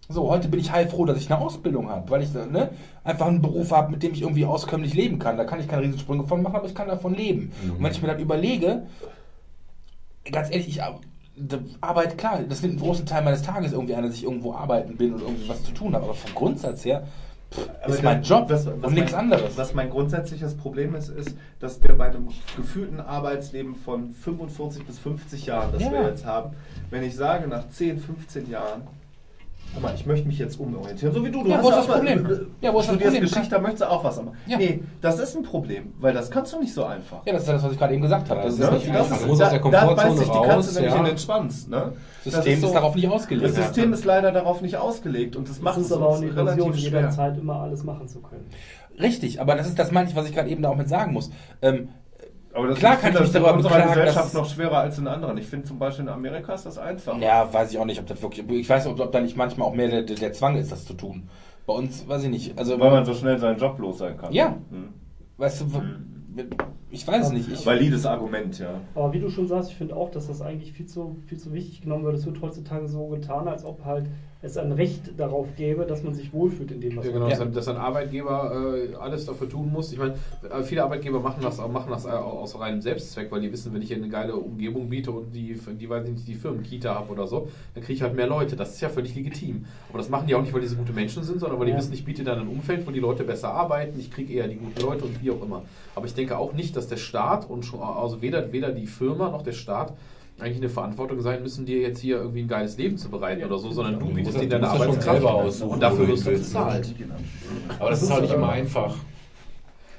So, 0.07 0.29
heute 0.29 0.47
bin 0.47 0.59
ich 0.59 0.71
heilfroh, 0.71 1.05
dass 1.05 1.17
ich 1.17 1.31
eine 1.33 1.41
Ausbildung 1.41 1.89
habe, 1.89 2.07
weil 2.11 2.21
ich 2.21 2.31
ne, 2.31 2.69
einfach 3.03 3.25
einen 3.25 3.41
Beruf 3.41 3.71
habe, 3.71 3.91
mit 3.91 4.03
dem 4.03 4.13
ich 4.13 4.21
irgendwie 4.21 4.45
auskömmlich 4.45 4.93
leben 4.93 5.17
kann. 5.17 5.35
Da 5.35 5.45
kann 5.45 5.59
ich 5.59 5.67
keine 5.67 5.81
Riesensprünge 5.81 6.27
von 6.27 6.43
machen, 6.43 6.57
aber 6.57 6.67
ich 6.67 6.75
kann 6.75 6.87
davon 6.87 7.15
leben. 7.15 7.51
Und 7.71 7.83
wenn 7.83 7.91
ich 7.91 7.99
mir 8.03 8.09
dann 8.09 8.19
überlege, 8.19 8.85
ganz 10.31 10.49
ehrlich, 10.51 10.67
ich 10.67 10.83
ar- 10.83 10.99
die 11.37 11.57
Arbeit, 11.81 12.17
klar, 12.17 12.39
das 12.47 12.61
nimmt 12.61 12.75
einen 12.75 12.81
großen 12.81 13.05
Teil 13.05 13.23
meines 13.23 13.41
Tages 13.41 13.73
irgendwie 13.73 13.93
an, 13.95 14.03
dass 14.03 14.13
ich 14.15 14.23
irgendwo 14.23 14.53
arbeiten 14.53 14.95
bin 14.95 15.13
und 15.13 15.21
irgendwie 15.21 15.49
was 15.49 15.63
zu 15.63 15.71
tun 15.73 15.93
habe. 15.93 16.05
Aber 16.05 16.13
vom 16.13 16.33
Grundsatz 16.33 16.85
her 16.85 17.05
pff, 17.53 17.69
ist 17.87 18.03
mein 18.03 18.23
Job 18.23 18.45
was- 18.49 18.65
und 18.67 18.81
was 18.81 18.91
nichts 18.91 19.11
mein, 19.11 19.19
anderes. 19.21 19.57
Was 19.57 19.73
mein 19.73 19.89
grundsätzliches 19.89 20.55
Problem 20.55 20.95
ist, 20.95 21.09
ist, 21.09 21.35
dass 21.59 21.83
wir 21.83 21.93
bei 21.97 22.05
einem 22.09 22.29
gefühlten 22.55 23.01
Arbeitsleben 23.01 23.75
von 23.75 24.11
45 24.13 24.85
bis 24.85 24.97
50 24.99 25.45
Jahren, 25.45 25.73
das 25.73 25.81
Ja. 25.83 25.91
wir 25.91 26.03
jetzt 26.07 26.25
haben, 26.25 26.51
wenn 26.89 27.03
ich 27.03 27.15
sage, 27.15 27.47
nach 27.49 27.69
10, 27.69 27.99
15 27.99 28.49
Jahren, 28.49 28.83
guck 29.73 29.83
mal, 29.83 29.93
ich 29.95 30.05
möchte 30.05 30.27
mich 30.27 30.37
jetzt 30.39 30.59
umorientieren, 30.59 31.13
so 31.13 31.23
wie 31.25 31.31
du, 31.31 31.43
du 31.43 31.49
Ja, 31.49 31.57
hast 31.57 31.63
wo 31.65 31.69
ist 31.69 31.75
das 31.77 31.87
mal- 31.87 31.97
Problem? 31.97 32.25
äh, 32.25 32.65
Ja, 32.65 32.73
wo 32.73 32.79
ist 32.79 32.89
das 32.89 32.97
Problem? 32.97 33.21
Geschichte, 33.21 33.49
da 33.49 33.59
möchtest 33.59 33.81
du 33.83 33.89
auch 33.91 34.03
was. 34.03 34.19
Aber 34.19 34.31
Ja. 34.47 34.57
Nee, 34.57 34.83
das 35.01 35.19
ist 35.19 35.35
ein 35.35 35.43
Problem, 35.43 35.93
weil 35.99 36.13
das 36.13 36.31
kannst 36.31 36.53
du 36.53 36.59
nicht 36.59 36.73
so 36.73 36.85
einfach. 36.85 37.25
ja, 37.25 37.33
das 37.33 37.41
ist 37.43 37.47
ja 37.47 37.53
das, 37.55 37.63
was 37.63 37.71
ich 37.73 37.77
gerade 37.77 37.93
eben 37.93 38.01
gesagt 38.01 38.29
habe. 38.29 38.41
Das 38.41 38.53
ist 38.53 38.59
Ne? 38.59 38.71
nicht 38.71 38.87
Das 38.87 38.95
einfach. 38.95 39.15
ist, 39.15 39.21
Man 39.21 39.29
muss 39.29 39.41
aus 39.41 39.49
der 39.49 39.49
da, 39.49 39.55
da 39.55 39.59
Komfortzone 39.61 39.95
beißt 39.95 40.17
sich 40.17 40.27
die 40.27 40.33
Katze 40.33 40.51
raus, 40.55 40.75
nämlich 40.75 40.93
ja. 40.93 40.99
in 40.99 41.05
den 41.05 41.17
Schwanz. 41.17 41.67
Ne? 41.67 41.77
Das 41.77 41.93
Das 42.23 42.33
System 42.35 42.53
ist, 42.53 42.61
so- 42.61 42.73
darauf 42.73 42.95
nicht 42.95 43.07
ausgelegt. 43.09 43.45
Das 43.49 43.55
System 43.55 43.93
ist 43.93 44.05
leider 44.05 44.31
darauf 44.31 44.61
nicht 44.61 44.77
ausgelegt 44.77 45.35
und 45.35 45.49
das 45.49 45.61
macht 45.61 45.75
Das 45.77 45.83
es 45.83 45.89
ist 45.89 45.93
aber 45.97 46.07
auch 46.07 46.19
uns 46.19 46.21
eine 46.37 46.51
Illusion, 46.51 46.73
jederzeit 46.73 47.37
immer 47.37 47.55
alles 47.61 47.83
machen 47.83 48.07
zu 48.07 48.19
können. 48.21 48.45
Richtig, 48.99 49.41
aber 49.41 49.55
das 49.55 49.67
ist 49.67 49.77
das 49.77 49.91
meine 49.91 50.09
ich, 50.09 50.15
was 50.15 50.25
ich 50.27 50.33
gerade 50.33 50.49
eben 50.49 50.61
da 50.63 50.69
auch 50.69 50.77
mit 50.77 50.87
sagen 50.87 51.11
muss. 51.11 51.29
Ähm, 51.61 51.89
Aber 52.55 52.67
das 52.69 52.79
Klar 52.79 52.93
ich 52.93 52.99
kann 53.01 53.13
ich 53.13 53.19
mich 53.19 53.27
das 53.31 53.35
in 53.35 53.43
darüber 53.43 53.57
unserer 53.57 53.73
beklagen, 53.75 53.99
Gesellschaft 53.99 54.33
noch 54.33 54.49
schwerer 54.49 54.77
als 54.77 54.97
in 54.97 55.07
anderen. 55.07 55.37
Ich 55.37 55.45
finde 55.45 55.67
zum 55.67 55.77
Beispiel 55.77 56.05
in 56.05 56.09
Amerika 56.09 56.53
ist 56.53 56.65
das 56.65 56.77
einfacher. 56.77 57.19
ja, 57.19 57.53
weiß 57.53 57.71
ich 57.71 57.77
auch 57.77 57.85
nicht, 57.85 57.99
ob 57.99 58.07
das 58.07 58.21
wirklich. 58.21 58.49
Ich 58.49 58.69
weiß 58.69 58.85
nicht, 58.85 58.93
ob, 58.93 59.05
ob 59.05 59.11
da 59.11 59.19
nicht 59.19 59.35
manchmal 59.35 59.67
auch 59.67 59.73
mehr 59.73 59.89
der, 59.89 60.03
der, 60.03 60.31
Zwang 60.31 60.55
ist, 60.55 60.71
das 60.71 60.85
zu 60.85 60.93
tun. 60.93 61.27
Bei 61.65 61.73
uns, 61.73 62.07
weiß 62.07 62.23
ich 62.23 62.29
nicht. 62.29 62.57
Also, 62.57 62.79
Weil 62.79 62.91
man 62.91 63.03
so 63.03 63.13
schnell 63.13 63.37
seinen 63.39 63.59
Job 63.59 63.77
los 63.79 63.97
sein 63.97 64.17
kann. 64.17 64.31
Ja. 64.31 64.55
Hm. 64.69 64.93
weißt 65.37 65.61
du, 65.61 65.65
ich 66.95 67.07
weiß 67.07 67.27
es 67.27 67.31
nicht. 67.33 67.51
Ich, 67.51 67.65
Valides 67.65 68.05
Argument, 68.05 68.57
ja. 68.57 68.79
Aber 68.95 69.11
wie 69.13 69.19
du 69.19 69.29
schon 69.29 69.47
sagst, 69.47 69.71
ich 69.71 69.75
finde 69.77 69.95
auch, 69.95 70.09
dass 70.11 70.27
das 70.27 70.41
eigentlich 70.41 70.71
viel 70.73 70.85
zu, 70.85 71.17
viel 71.27 71.37
zu 71.37 71.53
wichtig 71.53 71.81
genommen 71.81 72.05
wird. 72.05 72.15
Es 72.15 72.25
wird 72.25 72.41
heutzutage 72.41 72.87
so 72.87 73.07
getan, 73.07 73.47
als 73.47 73.63
ob 73.65 73.83
halt 73.85 74.05
es 74.41 74.57
ein 74.57 74.71
Recht 74.73 75.17
darauf 75.17 75.55
gäbe, 75.55 75.85
dass 75.85 76.03
man 76.03 76.13
sich 76.13 76.31
wohlfühlt 76.31 76.69
in 76.71 76.79
dem, 76.79 76.95
was 76.97 77.05
Ja, 77.05 77.11
man 77.11 77.19
genau, 77.21 77.25
Ja. 77.25 77.31
dass, 77.37 77.41
ein, 77.47 77.53
dass 77.53 77.67
ein 77.67 77.77
Arbeitgeber 77.77 78.75
äh, 78.91 78.95
alles 78.95 79.25
dafür 79.25 79.49
tun 79.49 79.71
muss. 79.71 79.91
Ich 79.91 79.97
meine, 79.97 80.13
äh, 80.49 80.61
viele 80.61 80.83
Arbeitgeber 80.83 81.19
machen 81.19 81.41
das, 81.41 81.57
machen 81.57 81.89
das 81.89 82.05
äh, 82.05 82.09
aus 82.09 82.57
reinem 82.59 82.79
Selbstzweck, 82.81 83.31
weil 83.31 83.41
die 83.41 83.51
wissen, 83.51 83.73
wenn 83.73 83.81
ich 83.81 83.87
hier 83.87 83.97
eine 83.97 84.07
geile 84.09 84.35
Umgebung 84.35 84.87
biete 84.89 85.11
und 85.11 85.33
die, 85.33 85.59
die 85.79 85.89
weiß 85.89 86.05
ich 86.05 86.11
nicht, 86.13 86.27
die 86.27 86.35
Firmenkita 86.35 86.93
habe 86.93 87.11
oder 87.11 87.25
so, 87.27 87.47
dann 87.73 87.83
kriege 87.83 87.93
ich 87.93 88.01
halt 88.03 88.15
mehr 88.15 88.27
Leute. 88.27 88.55
Das 88.55 88.73
ist 88.73 88.81
ja 88.81 88.89
völlig 88.89 89.15
legitim. 89.15 89.65
Aber 89.89 89.97
das 89.97 90.09
machen 90.09 90.27
die 90.27 90.35
auch 90.35 90.41
nicht, 90.41 90.53
weil 90.53 90.61
die 90.61 90.67
so 90.67 90.75
gute 90.75 90.93
Menschen 90.93 91.23
sind, 91.23 91.39
sondern 91.39 91.57
weil 91.59 91.65
die 91.65 91.71
Ja. 91.71 91.77
wissen, 91.79 91.93
ich 91.93 92.05
biete 92.05 92.23
dann 92.23 92.39
ein 92.39 92.47
Umfeld, 92.47 92.85
wo 92.85 92.91
die 92.91 92.99
Leute 92.99 93.23
besser 93.23 93.49
arbeiten, 93.51 93.99
ich 93.99 94.11
kriege 94.11 94.31
eher 94.31 94.47
die 94.47 94.57
guten 94.57 94.79
Leute 94.81 95.05
und 95.05 95.23
wie 95.23 95.31
auch 95.31 95.41
immer. 95.41 95.63
Aber 95.95 96.05
ich 96.05 96.13
denke 96.13 96.37
auch 96.37 96.53
nicht, 96.53 96.75
dass 96.75 96.84
der 96.87 96.97
Staat 96.97 97.49
und 97.49 97.63
schon, 97.65 97.79
also 97.81 98.21
weder, 98.21 98.51
weder 98.51 98.71
die 98.71 98.87
Firma 98.87 99.29
noch 99.29 99.41
der 99.43 99.51
Staat 99.53 99.93
eigentlich 100.39 100.57
eine 100.57 100.69
Verantwortung 100.69 101.21
sein 101.21 101.41
müssen, 101.41 101.65
dir 101.65 101.79
jetzt 101.79 101.99
hier 101.99 102.17
irgendwie 102.17 102.41
ein 102.41 102.47
geiles 102.47 102.77
Leben 102.77 102.97
zu 102.97 103.09
bereiten 103.09 103.43
oder 103.45 103.57
so, 103.57 103.71
sondern 103.71 103.99
du 103.99 104.07
Du 104.07 104.13
bietest 104.13 104.33
musst 104.37 104.43
dir 104.43 104.49
das- 104.49 104.69
deine 104.69 104.79
das 104.79 104.81
Arbeitskraft 105.05 105.23
aussuchen, 105.23 105.71
und 105.71 105.79
dafür 105.81 106.07
wirst 106.09 106.27
du 106.27 106.31
bezahlt. 106.31 106.93
Aber 107.79 107.89
das 107.89 108.03
ist 108.03 108.11
auch 108.11 108.21
nicht 108.21 108.33
immer 108.33 108.49
einfach. 108.49 108.95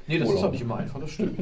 Nee, 0.08 0.18
das 0.18 0.28
ist 0.28 0.34
Urlaub. 0.36 0.48
auch 0.48 0.52
nicht 0.52 0.62
immer 0.62 0.76
einfach, 0.76 1.00
das 1.00 1.10
stimmt. 1.10 1.36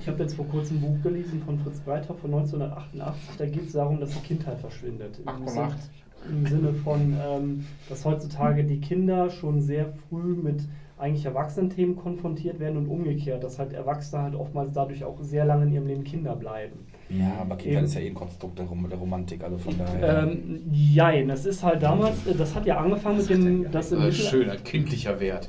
Ich 0.00 0.06
habe 0.08 0.22
jetzt 0.22 0.34
vor 0.34 0.46
kurzem 0.48 0.76
ein 0.76 0.80
Buch 0.82 1.02
gelesen 1.02 1.40
von 1.46 1.58
Fritz 1.60 1.78
Breiter 1.80 2.14
von 2.14 2.30
1988. 2.30 3.36
Da 3.38 3.46
geht 3.46 3.66
es 3.68 3.72
darum, 3.72 4.00
dass 4.00 4.10
die 4.10 4.18
Kindheit 4.26 4.58
verschwindet. 4.58 5.18
Im 5.20 5.28
88. 5.28 5.80
Sinne- 6.26 6.36
Im 6.38 6.46
Sinne 6.46 6.74
von, 6.74 7.16
ähm, 7.26 7.66
dass 7.88 8.04
heutzutage 8.04 8.64
die 8.64 8.80
Kinder 8.80 9.30
schon 9.30 9.62
sehr 9.62 9.90
früh 10.10 10.34
mit 10.34 10.60
eigentlich 11.00 11.24
Erwachsenenthemen 11.24 11.96
konfrontiert 11.96 12.60
werden 12.60 12.76
und 12.76 12.86
umgekehrt, 12.88 13.42
dass 13.42 13.58
halt 13.58 13.72
Erwachsene 13.72 14.22
halt 14.22 14.34
oftmals 14.34 14.72
dadurch 14.72 15.04
auch 15.04 15.18
sehr 15.22 15.44
lange 15.44 15.64
in 15.64 15.72
ihrem 15.72 15.86
Leben 15.86 16.04
Kinder 16.04 16.36
bleiben. 16.36 16.86
ja, 17.08 17.32
aber 17.40 17.56
Kindheit 17.56 17.84
ist 17.84 17.94
ja 17.94 18.00
eh 18.02 18.08
ein 18.08 18.14
Konstrukt 18.14 18.58
der, 18.58 18.66
Rom 18.66 18.86
der 18.88 18.98
Romantik, 18.98 19.42
also 19.42 19.58
von 19.58 19.76
daher. 19.78 20.22
Ähm, 20.24 20.60
jein, 20.70 21.28
das 21.28 21.46
ist 21.46 21.62
halt 21.62 21.82
damals, 21.82 22.26
äh, 22.26 22.34
das 22.34 22.54
hat 22.54 22.66
ja 22.66 22.78
angefangen 22.78 23.18
mit 23.18 23.30
dem, 23.30 23.70
dass 23.70 23.90
im, 23.92 23.98
Das 24.00 24.08
ist 24.08 24.20
Mittel, 24.24 24.30
schön, 24.44 24.50
ein 24.50 24.62
kindlicher 24.64 25.18
Wert. 25.20 25.48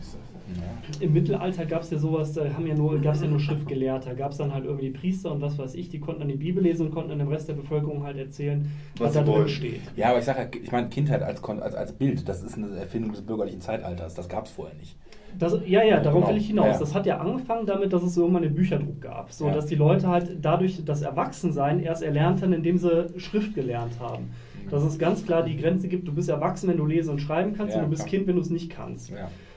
im 1.00 1.14
Mittelalter 1.14 1.66
gab 1.66 1.82
es 1.84 1.90
ja 1.92 1.98
sowas, 1.98 2.34
da 2.34 2.54
haben 2.54 2.68
ja 2.68 2.76
nur, 2.76 3.00
gab 3.00 3.16
es 3.16 3.22
ja 3.22 3.28
nur 3.28 3.40
Schriftgelehrte, 3.40 4.10
da 4.10 4.16
gab 4.16 4.32
es 4.32 4.38
dann 4.38 4.54
halt 4.54 4.66
irgendwie 4.66 4.90
Priester 4.90 5.32
und 5.32 5.42
was 5.42 5.58
weiß 5.58 5.76
ich, 5.76 5.88
die 5.90 6.00
konnten 6.00 6.20
dann 6.22 6.30
die 6.30 6.36
Bibel 6.36 6.62
lesen 6.62 6.88
und 6.88 6.92
konnten 6.94 7.10
dann 7.10 7.20
dem 7.20 7.30
Rest 7.30 7.48
der 7.48 7.54
Bevölkerung 7.54 8.04
halt 8.04 8.18
erzählen, 8.18 8.70
was, 8.98 9.08
Was 9.08 9.14
da 9.14 9.22
drin 9.24 9.34
wollen. 9.34 9.48
steht. 9.50 9.82
ja, 9.96 10.10
aber 10.10 10.20
ich 10.20 10.26
sage, 10.26 10.50
ich 10.62 10.72
meine, 10.72 10.90
Kindheit 10.90 11.24
als, 11.24 11.42
als, 11.44 11.76
als 11.76 11.94
Bild, 11.94 12.28
das 12.28 12.44
ist 12.44 12.58
eine 12.58 12.76
Erfindung 12.78 13.12
des 13.14 13.22
bürgerlichen 13.22 13.62
Zeitalters. 13.62 14.14
Das 14.16 14.28
gab 14.28 14.46
es 14.46 14.52
vorher 14.52 14.76
nicht. 14.78 14.98
Das, 15.40 15.58
ja, 15.66 15.84
ja, 15.84 16.00
darauf 16.00 16.22
Genau. 16.22 16.30
will 16.34 16.38
ich 16.38 16.48
hinaus. 16.48 16.66
Ja, 16.68 16.72
ja. 16.74 16.80
Das 16.80 16.94
hat 16.96 17.06
ja 17.06 17.18
angefangen 17.18 17.66
damit, 17.66 17.94
dass 17.94 18.04
es 18.04 18.16
irgendwann 18.18 18.44
einen 18.44 18.54
Bücherdruck 18.56 19.02
gab. 19.02 19.32
So, 19.32 19.48
Ja. 19.48 19.54
dass 19.54 19.66
die 19.66 19.76
Leute 19.76 20.08
halt 20.08 20.38
dadurch 20.42 20.84
das 20.86 21.02
Erwachsensein 21.02 21.80
erst 21.80 22.04
erlernt 22.04 22.42
haben, 22.42 22.54
indem 22.54 22.78
sie 22.78 23.08
Schrift 23.18 23.56
gelernt 23.56 24.00
haben. 24.00 24.30
Dass 24.70 24.84
es 24.84 24.98
ganz 25.00 25.26
klar 25.26 25.44
die 25.44 25.58
Grenze 25.58 25.88
gibt, 25.88 26.08
du 26.08 26.14
bist 26.14 26.30
erwachsen, 26.30 26.70
wenn 26.70 26.78
du 26.78 26.86
lesen 26.86 27.12
und 27.12 27.20
schreiben 27.20 27.54
kannst, 27.58 27.76
und 27.76 27.82
du 27.84 27.90
bist. 27.90 28.06
Kind, 28.06 28.28
wenn 28.28 28.36
du 28.36 28.42
es 28.42 28.50
nicht 28.50 28.70
kannst. 28.70 29.12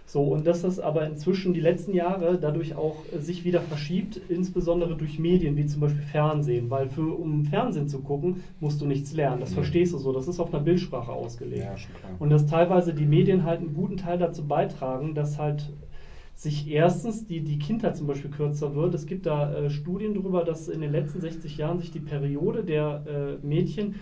So, 0.07 0.23
und 0.23 0.47
dass 0.47 0.63
das 0.63 0.79
aber 0.79 1.07
inzwischen 1.07 1.55
die 1.55 1.61
letzten 1.61 1.95
Jahre 1.95 2.39
dadurch 2.39 2.77
auch 2.77 2.97
äh, 3.13 3.19
sich 3.19 3.45
wieder 3.45 3.61
verschiebt, 3.61 4.21
insbesondere 4.29 4.97
durch 4.97 5.19
Medien 5.19 5.57
wie 5.57 5.67
zum 5.67 5.81
Beispiel 5.81 6.03
Fernsehen, 6.03 6.71
weil 6.71 6.89
für, 6.89 7.19
um 7.19 7.45
Fernsehen 7.45 7.89
zu 7.89 8.01
gucken, 8.01 8.43
musst 8.61 8.81
du 8.81 8.87
nichts 8.87 9.15
lernen. 9.15 9.41
Das 9.41 9.55
verstehst 9.55 9.95
du 9.95 9.99
so. 9.99 10.13
Das 10.13 10.29
ist 10.29 10.41
auf 10.41 10.53
einer 10.53 10.63
Bildsprache 10.63 11.11
ausgelegt. 11.11 11.65
Ja. 11.65 11.77
Und 12.19 12.31
dass 12.31 12.47
teilweise 12.47 12.93
die 12.93 13.07
Medien 13.07 13.45
halt 13.45 13.61
einen 13.61 13.75
guten 13.75 13.97
Teil 13.97 14.19
dazu 14.19 14.47
beitragen, 14.47 15.15
dass 15.15 15.39
halt 15.39 15.73
sich 16.35 16.69
erstens 16.69 17.27
die, 17.27 17.41
die 17.41 17.59
Kindheit 17.59 17.97
zum 17.97 18.07
Beispiel 18.07 18.31
kürzer 18.31 18.75
wird. 18.75 18.95
Es 18.95 19.07
gibt 19.07 19.27
da 19.27 19.55
äh, 19.55 19.71
Studien 19.71 20.15
darüber, 20.15 20.45
dass 20.45 20.69
in 20.69 20.81
den 20.81 20.91
letzten 20.91 21.21
60 21.21 21.57
Jahren 21.57 21.79
sich 21.79 21.93
die 21.93 22.01
Periode 22.01 22.65
der 22.65 23.39
äh, 23.43 23.47
Mädchen 23.47 23.95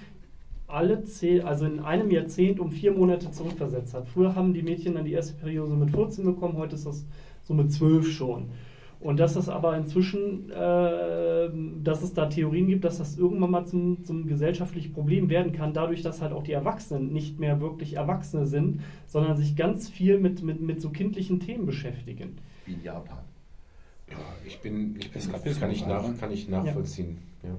alle 0.73 1.05
zehn, 1.05 1.43
also 1.43 1.67
in 1.67 1.81
einem 1.81 2.11
Jahrzehnt 2.11 2.59
um 2.59 2.71
vier 2.71 2.93
Monate 2.93 3.31
zurückversetzt 3.31 3.95
hat. 3.95 4.09
Früher 4.09 4.35
haben 4.35 4.55
die 4.55 4.63
Mädchen 4.63 4.95
dann 4.95 5.05
die 5.05 5.13
erste 5.13 5.35
Periode 5.35 5.71
so 5.71 5.77
mit 5.77 5.91
14 5.91 6.25
bekommen, 6.25 6.57
heute 6.57 6.75
ist 6.75 6.87
das 6.87 7.05
so 7.43 7.55
mit 7.55 7.73
12 7.73 8.11
schon. 8.11 8.49
Und 9.01 9.19
dass 9.19 9.35
es 9.35 9.49
aber 9.49 9.77
inzwischen, 9.77 10.49
äh, 10.51 11.51
dass 11.83 12.03
es 12.03 12.15
da 12.15 12.27
Theorien 12.27 12.69
gibt, 12.69 12.85
dass 12.85 12.99
das 12.99 13.19
irgendwann 13.19 13.51
mal 13.51 13.67
zum, 13.67 14.05
zum 14.05 14.29
gesellschaftlichen 14.29 14.93
Problem 14.93 15.29
werden 15.29 15.53
kann, 15.53 15.75
dadurch, 15.75 16.03
dass 16.03 16.23
halt 16.23 16.33
auch 16.33 16.45
die 16.45 16.53
Erwachsenen 16.53 17.13
nicht 17.13 17.41
mehr 17.41 17.61
wirklich 17.61 17.95
Erwachsene 17.95 18.47
sind, 18.47 18.81
sondern 19.07 19.37
sich 19.37 19.57
ganz 19.57 19.89
viel 19.89 20.19
mit, 20.21 20.43
mit, 20.45 20.61
mit 20.61 20.81
so 20.81 20.91
kindlichen 20.91 21.41
Themen 21.41 21.67
beschäftigen. 21.67 22.39
Wie 22.65 22.75
in 22.75 22.83
Japan. 22.85 23.19
Ja, 24.09 24.17
ich 24.47 24.61
bin, 24.61 24.95
ich 25.01 25.11
bin 25.11 25.21
Eskapismus 25.21 25.61
kann 25.61 25.71
ich, 25.73 25.85
nach, 25.85 26.19
kann 26.19 26.31
ich 26.31 26.49
nachvollziehen. 26.49 27.19
Ja. 27.43 27.51
Ja 27.51 27.57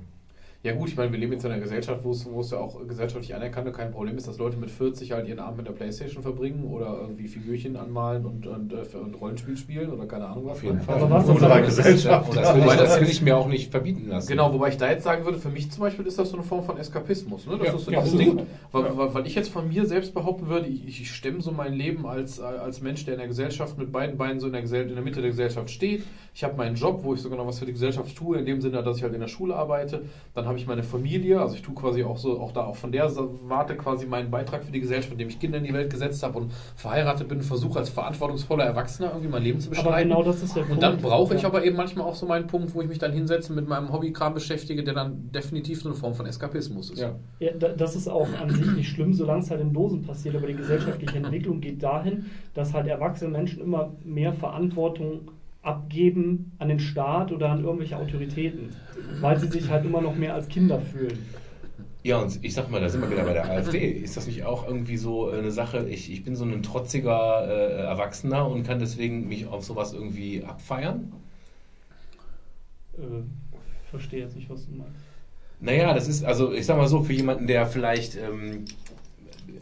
gut, 0.72 0.88
ich 0.88 0.95
meine, 0.95 1.11
wir 1.11 1.19
leben 1.19 1.33
jetzt 1.33 1.43
in 1.43 1.51
einer 1.51 1.59
Gesellschaft, 1.61 2.06
wo 2.06 2.11
es, 2.11 2.25
wo 2.25 2.40
es 2.40 2.51
ja 2.51 2.58
auch 2.58 2.88
gesellschaftlich 2.88 3.35
anerkannt 3.35 3.67
und 3.67 3.74
kein 3.75 3.92
Problem 3.92 4.16
ist, 4.16 4.30
dass 4.30 4.38
Leute 4.38 4.56
mit 4.56 4.72
40 4.72 5.11
halt 5.11 5.27
ihren 5.27 5.40
Abend 5.40 5.58
mit 5.58 5.67
der 5.67 5.74
Playstation 5.74 6.24
verbringen 6.24 6.64
oder 6.64 7.00
irgendwie 7.01 7.27
Figürchen 7.27 7.75
anmalen 7.75 8.25
und, 8.25 8.48
und, 8.48 8.72
äh, 8.72 8.77
und 8.98 9.14
Rollenspiel 9.19 9.58
spielen 9.58 9.90
oder 9.92 10.06
keine 10.06 10.25
Ahnung 10.25 10.45
was. 10.45 10.53
Auf 10.53 10.64
jeden 10.64 10.80
Fall. 10.80 10.95
Aber 10.95 11.09
was 11.09 11.27
das- 11.27 11.43
aber 11.43 11.61
Gesellschaft. 11.61 12.30
Und 12.30 12.38
das 12.38 12.53
will, 12.53 12.59
ich, 12.61 12.66
Wobei 12.66 12.75
das 12.77 13.01
will 13.01 13.09
ich 13.09 13.22
mir 13.22 13.35
auch 13.35 13.48
nicht 13.50 13.72
verbieten 13.72 14.08
lassen. 14.08 14.30
Genau, 14.30 14.53
wobei 14.53 14.69
ich 14.69 14.77
da 14.77 14.90
jetzt 14.90 15.03
sagen 15.03 15.25
würde, 15.25 15.38
für 15.38 15.50
mich 15.50 15.69
zum 15.69 15.82
Beispiel 15.82 16.06
ist 16.08 16.17
das 16.17 16.30
so 16.30 16.38
eine 16.38 16.45
Form 16.45 16.64
von 16.64 16.77
Eskapismus. 16.77 17.45
Ne? 17.45 17.58
Das 17.58 17.67
Ja, 17.67 17.74
ist 17.75 17.83
so 17.83 17.92
ja, 17.92 18.01
dieses. 18.01 18.17
Ding, 18.17 18.42
weil, 18.72 18.98
weil, 18.98 19.14
weil 19.14 19.27
ich 19.27 19.35
jetzt 19.35 19.50
von 19.50 19.67
mir 19.67 19.85
selbst 19.85 20.14
behaupten 20.14 20.48
würde, 20.48 20.67
ich, 20.67 20.88
ich 21.01 21.11
stemme 21.14 21.42
so 21.42 21.51
mein 21.51 21.74
Leben 21.74 22.06
als, 22.08 22.40
als 22.40 22.80
Mensch, 22.82 23.03
der 23.03 23.16
in 23.16 23.19
der 23.19 23.27
Gesellschaft 23.27 23.77
mit 23.77 23.92
beiden 23.92 24.17
Beinen 24.17 24.40
so 24.40 24.48
in 24.48 24.53
der, 24.53 24.61
Gesell 24.61 24.88
in 24.88 24.95
der 24.95 25.03
Mitte 25.03 25.19
der 25.19 25.32
Gesellschaft 25.32 25.69
steht. 25.72 26.03
Ich 26.35 26.43
habe 26.43 26.55
meinen 26.57 26.75
Job, 26.75 27.01
wo 27.03 27.13
ich 27.13 27.21
sogar 27.21 27.37
noch 27.37 27.45
was 27.45 27.59
für 27.59 27.65
die 27.67 27.73
Gesellschaft 27.73 28.15
tue, 28.17 28.37
in 28.39 28.45
dem 28.47 28.59
Sinne, 28.59 28.81
dass 28.81 28.97
ich 28.97 29.03
halt 29.03 29.13
in 29.13 29.19
der 29.19 29.27
Schule 29.27 29.55
arbeite. 29.55 30.01
Dann 30.33 30.45
habe 30.47 30.57
ich 30.57 30.65
meine 30.65 30.81
Familie, 30.81 31.39
also 31.39 31.53
ich 31.53 31.61
tue 31.61 31.75
quasi 31.75 32.03
auch 32.03 32.17
so, 32.17 32.39
auch 32.39 32.51
da 32.51 32.65
auch 32.65 32.75
von 32.75 32.91
der 32.91 33.03
Warte 33.47 33.75
quasi 33.75 34.07
meinen 34.07 34.31
Beitrag 34.31 34.63
für 34.63 34.71
die 34.71 34.79
Gesellschaft, 34.79 35.11
indem 35.11 35.27
ich 35.29 35.39
Kinder 35.39 35.59
in 35.59 35.63
die 35.63 35.73
Welt 35.73 35.91
gesetzt 35.91 36.23
habe 36.23 36.39
und 36.39 36.51
verheiratet 36.75 37.27
bin, 37.27 37.43
versuche 37.43 37.77
als 37.77 37.89
verantwortungsvoller 37.89 38.63
Erwachsener 38.63 39.09
irgendwie 39.11 39.27
mein 39.29 39.43
Leben 39.43 39.59
zu 39.59 39.67
Aber 39.69 39.75
bestreiten. 39.75 40.09
genau 40.09 40.23
das 40.23 40.41
ist 40.41 40.55
der 40.55 40.63
Und 40.67 40.81
dann 40.81 40.93
Punkt. 40.93 41.07
brauche 41.07 41.35
ich 41.35 41.43
Ja. 41.43 41.49
aber 41.49 41.63
eben 41.63 41.75
manchmal 41.77 42.07
auch 42.07 42.15
so 42.15 42.25
meinen 42.25 42.47
Punkt, 42.47 42.73
wo 42.73 42.81
ich 42.81 42.87
mich 42.87 42.97
dann 42.97 43.11
hinsetze 43.13 43.53
mit 43.53 43.67
meinem 43.67 43.93
Hobbykram 43.93 44.33
beschäftige, 44.33 44.83
der 44.83 44.95
dann 44.95 45.31
definitiv 45.31 45.81
so 45.83 45.89
eine 45.89 45.95
Form 45.97 46.15
von 46.15 46.25
Eskapismus 46.25 46.89
ist. 46.89 46.99
Ja. 46.99 47.11
Ja, 47.39 47.51
da- 47.51 47.69
das 47.73 47.95
ist 47.95 48.07
auch 48.07 48.27
an 48.41 48.49
sich 48.49 48.71
nicht 48.75 48.89
schlimm, 48.89 49.13
solange 49.13 49.41
es 49.43 49.51
halt 49.51 49.61
in 49.61 49.71
Dosen 49.71 50.01
passiert, 50.01 50.35
aber 50.35 50.47
die 50.47 50.55
gesellschaftliche 50.55 51.17
Entwicklung 51.17 51.61
geht 51.61 51.83
dahin, 51.83 52.25
dass 52.55 52.73
halt 52.73 52.87
erwachsene 52.87 53.29
Menschen 53.29 53.61
immer 53.61 53.91
mehr 54.03 54.33
Verantwortung 54.33 55.29
abgeben 55.64 56.51
an 56.59 56.67
den 56.67 56.80
Staat 56.80 57.32
oder 57.32 57.50
an 57.50 57.64
irgendwelche 57.64 57.98
Autoritäten, 57.98 58.75
weil 59.22 59.40
sie 59.40 59.48
sich 59.48 59.69
halt 59.69 59.85
immer 59.85 60.01
noch 60.01 60.16
mehr 60.16 60.33
als 60.35 60.48
Kinder 60.48 60.80
fühlen. 60.80 61.17
Ja, 62.03 62.17
und 62.17 62.43
ich 62.43 62.53
sag 62.53 62.69
mal, 62.69 62.82
da 62.82 62.90
sind 62.90 63.01
wir 63.01 63.09
wieder 63.09 63.24
bei 63.24 63.32
der 63.32 63.50
AfD. 63.50 63.90
Ist 63.90 64.17
das 64.17 64.27
nicht 64.27 64.43
auch 64.43 64.67
irgendwie 64.67 64.98
so 64.98 65.30
eine 65.30 65.51
Sache? 65.51 65.88
Ich, 65.88 66.11
ich 66.11 66.24
bin 66.24 66.35
so 66.35 66.43
ein 66.43 66.61
trotziger 66.61 67.48
äh, 67.48 67.82
Erwachsener 67.83 68.45
und 68.45 68.64
kann 68.64 68.80
deswegen 68.80 69.30
mich 69.30 69.48
auf 69.48 69.64
sowas 69.64 69.93
irgendwie 69.93 70.43
abfeiern? 70.43 71.14
Äh, 72.98 73.22
ich 73.83 73.90
verstehe 73.90 74.19
jetzt 74.19 74.35
nicht, 74.35 74.50
was 74.50 74.66
du 74.66 74.74
meinst. 74.74 75.00
Naja, 75.61 75.93
das 75.93 76.09
ist, 76.09 76.25
also 76.25 76.51
ich 76.51 76.66
sag 76.66 76.75
mal 76.75 76.90
so, 76.90 77.03
für 77.03 77.14
jemanden, 77.14 77.48
der 77.48 77.66
vielleicht 77.66 78.17
ähm, 78.17 78.66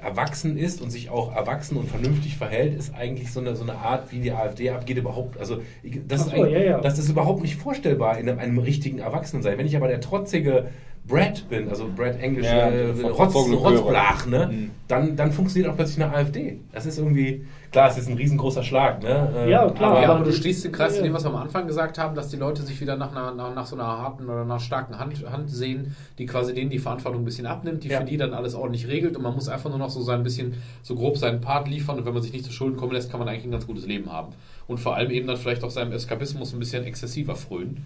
erwachsen 0.02 0.58
ist 0.58 0.82
und 0.82 0.90
sich 0.90 1.10
auch 1.10 1.36
erwachsen 1.36 1.78
und 1.78 1.90
vernünftig 1.90 2.38
verhält, 2.38 2.78
ist 2.78 2.94
eigentlich 2.94 3.32
so 3.32 3.40
eine, 3.40 3.56
so 3.56 3.64
eine 3.64 3.76
Art, 3.76 4.12
wie 4.12 4.20
die 4.20 4.32
AfD 4.32 4.70
abgeht, 4.70 4.98
überhaupt, 4.98 5.38
also 5.40 5.62
das, 6.08 6.22
ist 6.22 6.30
so, 6.30 6.36
eigentlich, 6.36 6.54
ja, 6.54 6.62
ja. 6.62 6.82
das 6.82 7.00
ist 7.00 7.10
überhaupt 7.10 7.42
nicht 7.42 7.56
vorstellbar 7.56 8.18
in 8.18 8.30
einem, 8.30 8.40
einem 8.40 8.58
richtigen 8.58 9.00
Erwachsenensein. 9.00 9.58
Wenn 9.58 9.66
ich 9.66 9.76
aber 9.76 9.88
der 9.88 10.02
trotzige 10.02 10.70
Brad 11.08 11.50
bin, 11.50 11.70
also 11.70 11.90
Brad 11.96 12.20
Englisch, 12.20 12.46
Ja, 12.46 12.70
äh, 12.70 12.92
Rotz. 13.08 13.36
Rotzblach, 13.36 14.28
ne? 14.28 14.50
Mhm. 14.52 14.72
dann, 14.88 15.16
dann 15.16 15.32
funktioniert 15.32 15.72
auch 15.72 15.76
plötzlich 15.76 16.04
eine 16.04 16.14
AfD. 16.14 16.60
Das 16.72 16.86
ist 16.86 16.98
irgendwie, 16.98 17.46
klar, 17.72 17.90
es 17.90 17.98
ist 17.98 18.10
ein 18.10 18.18
riesengroßer 18.18 18.64
Schlag, 18.64 19.02
ne? 19.02 19.32
Äh, 19.36 19.50
Ja, 19.50 19.70
klar, 19.70 19.92
Aber, 19.92 20.02
ja, 20.02 20.10
aber 20.14 20.24
du 20.26 20.32
schließt 20.34 20.66
den 20.66 20.72
Kreis 20.72 20.94
zu 20.94 20.98
ja. 21.00 21.04
dem, 21.04 21.14
was 21.14 21.24
wir 21.24 21.30
am 21.30 21.38
Anfang 21.38 21.68
gesagt 21.68 21.98
haben, 21.98 22.16
dass 22.16 22.30
die 22.30 22.36
Leute 22.38 22.62
sich 22.64 22.80
wieder 22.82 22.98
nach, 22.98 23.12
einer, 23.16 23.34
nach, 23.34 23.54
nach 23.56 23.66
so 23.66 23.76
einer 23.76 23.86
harten 23.88 24.26
oder 24.26 24.42
einer 24.42 24.60
starken 24.60 25.00
Hand, 25.00 25.24
Hand 25.32 25.50
sehen, 25.50 25.96
die 26.18 26.26
quasi 26.26 26.54
denen 26.54 26.70
die 26.70 26.80
Verantwortung 26.80 27.22
ein 27.22 27.26
bisschen 27.26 27.46
abnimmt, 27.48 27.84
die 27.84 27.90
Ja. 27.90 28.00
für 28.00 28.06
die 28.06 28.18
dann 28.18 28.34
alles 28.34 28.56
ordentlich 28.56 28.88
regelt 28.88 29.16
und 29.18 29.24
man 29.24 29.34
muss 29.34 29.48
einfach 29.50 29.70
nur 29.70 29.80
noch 29.80 29.90
so 29.90 30.02
sein 30.02 30.24
bisschen, 30.24 30.56
so 30.84 30.96
grob 30.96 31.18
seinen 31.18 31.42
Part 31.42 31.68
liefern 31.68 31.98
und 31.98 32.06
wenn 32.06 32.14
man 32.14 32.22
sich 32.24 32.34
nicht 32.34 32.46
zu 32.46 32.52
Schulden 32.52 32.78
kommen 32.78 32.92
lässt, 32.94 33.10
kann 33.10 33.20
man 33.20 33.30
eigentlich 33.30 33.46
ein 33.46 33.52
ganz 33.52 33.66
gutes 33.68 33.86
Leben 33.86 34.12
haben. 34.12 34.34
Und 34.68 34.80
vor 34.80 34.96
allem 34.96 35.10
eben 35.12 35.28
dann 35.28 35.38
vielleicht 35.38 35.64
auch 35.64 35.72
seinem 35.72 35.92
Eskapismus 35.94 36.54
ein 36.54 36.60
bisschen 36.60 36.84
exzessiver 36.86 37.36
frönen. 37.36 37.86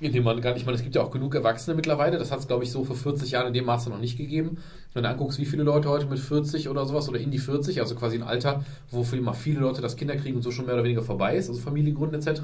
Indem 0.00 0.24
man 0.24 0.40
gar 0.40 0.52
nicht, 0.52 0.60
ich 0.60 0.66
meine, 0.66 0.76
es 0.76 0.82
gibt 0.82 0.94
ja 0.94 1.02
auch 1.02 1.10
genug 1.10 1.34
Erwachsene 1.34 1.74
mittlerweile, 1.76 2.18
das 2.18 2.30
hat 2.30 2.38
es 2.38 2.46
glaube 2.46 2.64
ich 2.64 2.70
so 2.70 2.84
vor 2.84 2.96
40 2.96 3.32
Jahren 3.32 3.48
in 3.48 3.52
dem 3.52 3.64
Maße 3.64 3.90
noch 3.90 3.98
nicht 3.98 4.16
gegeben. 4.16 4.58
Wenn 4.98 5.04
du 5.04 5.10
anguckst, 5.10 5.38
wie 5.38 5.44
viele 5.44 5.62
Leute 5.62 5.88
heute 5.88 6.06
mit 6.06 6.18
40 6.18 6.68
oder 6.68 6.84
sowas 6.84 7.08
oder 7.08 7.20
in 7.20 7.30
die 7.30 7.38
40, 7.38 7.80
also 7.80 7.94
quasi 7.94 8.16
ein 8.16 8.24
Alter, 8.24 8.64
wo 8.90 9.04
für 9.04 9.16
immer 9.16 9.32
viele 9.32 9.60
Leute 9.60 9.80
das 9.80 9.94
Kinder 9.94 10.16
kriegen 10.16 10.34
und 10.34 10.42
so 10.42 10.50
schon 10.50 10.66
mehr 10.66 10.74
oder 10.74 10.82
weniger 10.82 11.02
vorbei 11.02 11.36
ist, 11.36 11.48
also 11.48 11.60
Familie 11.60 11.92
gründen 11.94 12.16
etc., 12.16 12.40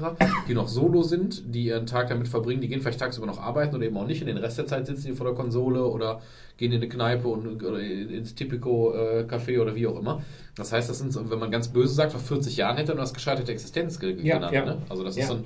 die 0.47 0.53
noch 0.53 0.69
solo 0.69 1.03
sind, 1.03 1.53
die 1.53 1.65
ihren 1.65 1.85
Tag 1.85 2.07
damit 2.07 2.29
verbringen, 2.29 2.61
die 2.61 2.69
gehen 2.69 2.79
vielleicht 2.79 2.99
tagsüber 3.01 3.27
noch 3.27 3.39
arbeiten 3.41 3.75
oder 3.75 3.83
eben 3.83 3.97
auch 3.97 4.07
nicht, 4.07 4.21
in 4.21 4.27
den 4.27 4.37
Rest 4.37 4.57
der 4.57 4.67
Zeit 4.67 4.87
sitzen 4.87 5.07
die 5.07 5.11
vor 5.11 5.25
der 5.25 5.35
Konsole 5.35 5.83
oder 5.85 6.21
gehen 6.55 6.71
in 6.71 6.77
eine 6.77 6.87
Kneipe 6.87 7.27
und, 7.27 7.61
oder 7.61 7.81
ins 7.81 8.33
Tipico-Café 8.35 9.59
oder 9.61 9.75
wie 9.75 9.87
auch 9.87 9.99
immer. 9.99 10.21
Das 10.55 10.71
heißt, 10.71 10.89
das 10.89 10.99
sind, 10.99 11.13
wenn 11.29 11.39
man 11.39 11.51
ganz 11.51 11.67
böse 11.67 11.93
sagt, 11.93 12.13
vor 12.13 12.21
40 12.21 12.55
Jahren 12.55 12.77
hätte 12.77 12.93
man 12.93 12.99
das 13.01 13.13
gescheiterte 13.13 13.51
Existenz 13.51 13.99
ge- 13.99 14.15
Ja, 14.23 14.35
genannt. 14.35 14.53
ja. 14.53 14.63
Ne? 14.63 14.77
Also 14.87 15.03
das 15.03 15.17
Ja. 15.17 15.23
ist 15.23 15.27
so 15.27 15.33
ein 15.35 15.43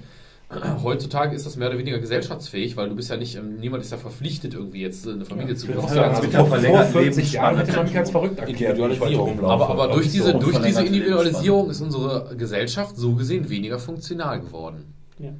Heutzutage 0.83 1.35
ist 1.35 1.45
das 1.45 1.57
mehr 1.57 1.69
oder 1.69 1.77
weniger 1.77 1.99
gesellschaftsfähig, 1.99 2.75
weil 2.75 2.89
du 2.89 2.95
bist 2.95 3.09
ja 3.09 3.17
nicht, 3.17 3.35
ähm, 3.35 3.57
niemand 3.59 3.83
ist 3.83 3.91
ja 3.91 3.97
verpflichtet, 3.97 4.53
irgendwie 4.55 4.81
jetzt 4.81 5.07
eine 5.07 5.23
Familie 5.23 5.55
zu 5.55 5.67
würde 5.67 5.79
auch 5.79 5.87
gründen. 5.87 5.95
sagen, 5.95 6.11
Ja, 6.11 6.17
also 6.17 6.23
mit 6.23 6.35
vor, 6.35 6.43
der 6.43 6.59
verlängerten 6.59 6.93
40 6.93 7.33
Jahren 7.33 7.57
hätte 7.57 7.75
man 7.75 7.85
mich 7.85 7.97
als 7.97 8.09
verrückt 8.09 8.39
erklärt, 8.39 8.79
wenn 8.79 8.91
ich 8.91 8.99
heute 8.99 9.17
rumlaufe. 9.17 9.53
Aber, 9.53 9.69
aber 9.69 9.93
durch, 9.93 10.09
diese, 10.09 10.31
so 10.31 10.39
durch 10.39 10.59
diese 10.59 10.83
Individualisierung 10.83 11.69
ist 11.69 11.81
unsere 11.81 12.35
Gesellschaft 12.35 12.97
so 12.97 13.13
gesehen 13.13 13.49
weniger 13.49 13.77
funktional 13.77 14.39
geworden. 14.39 14.93
Ja. 15.19 15.33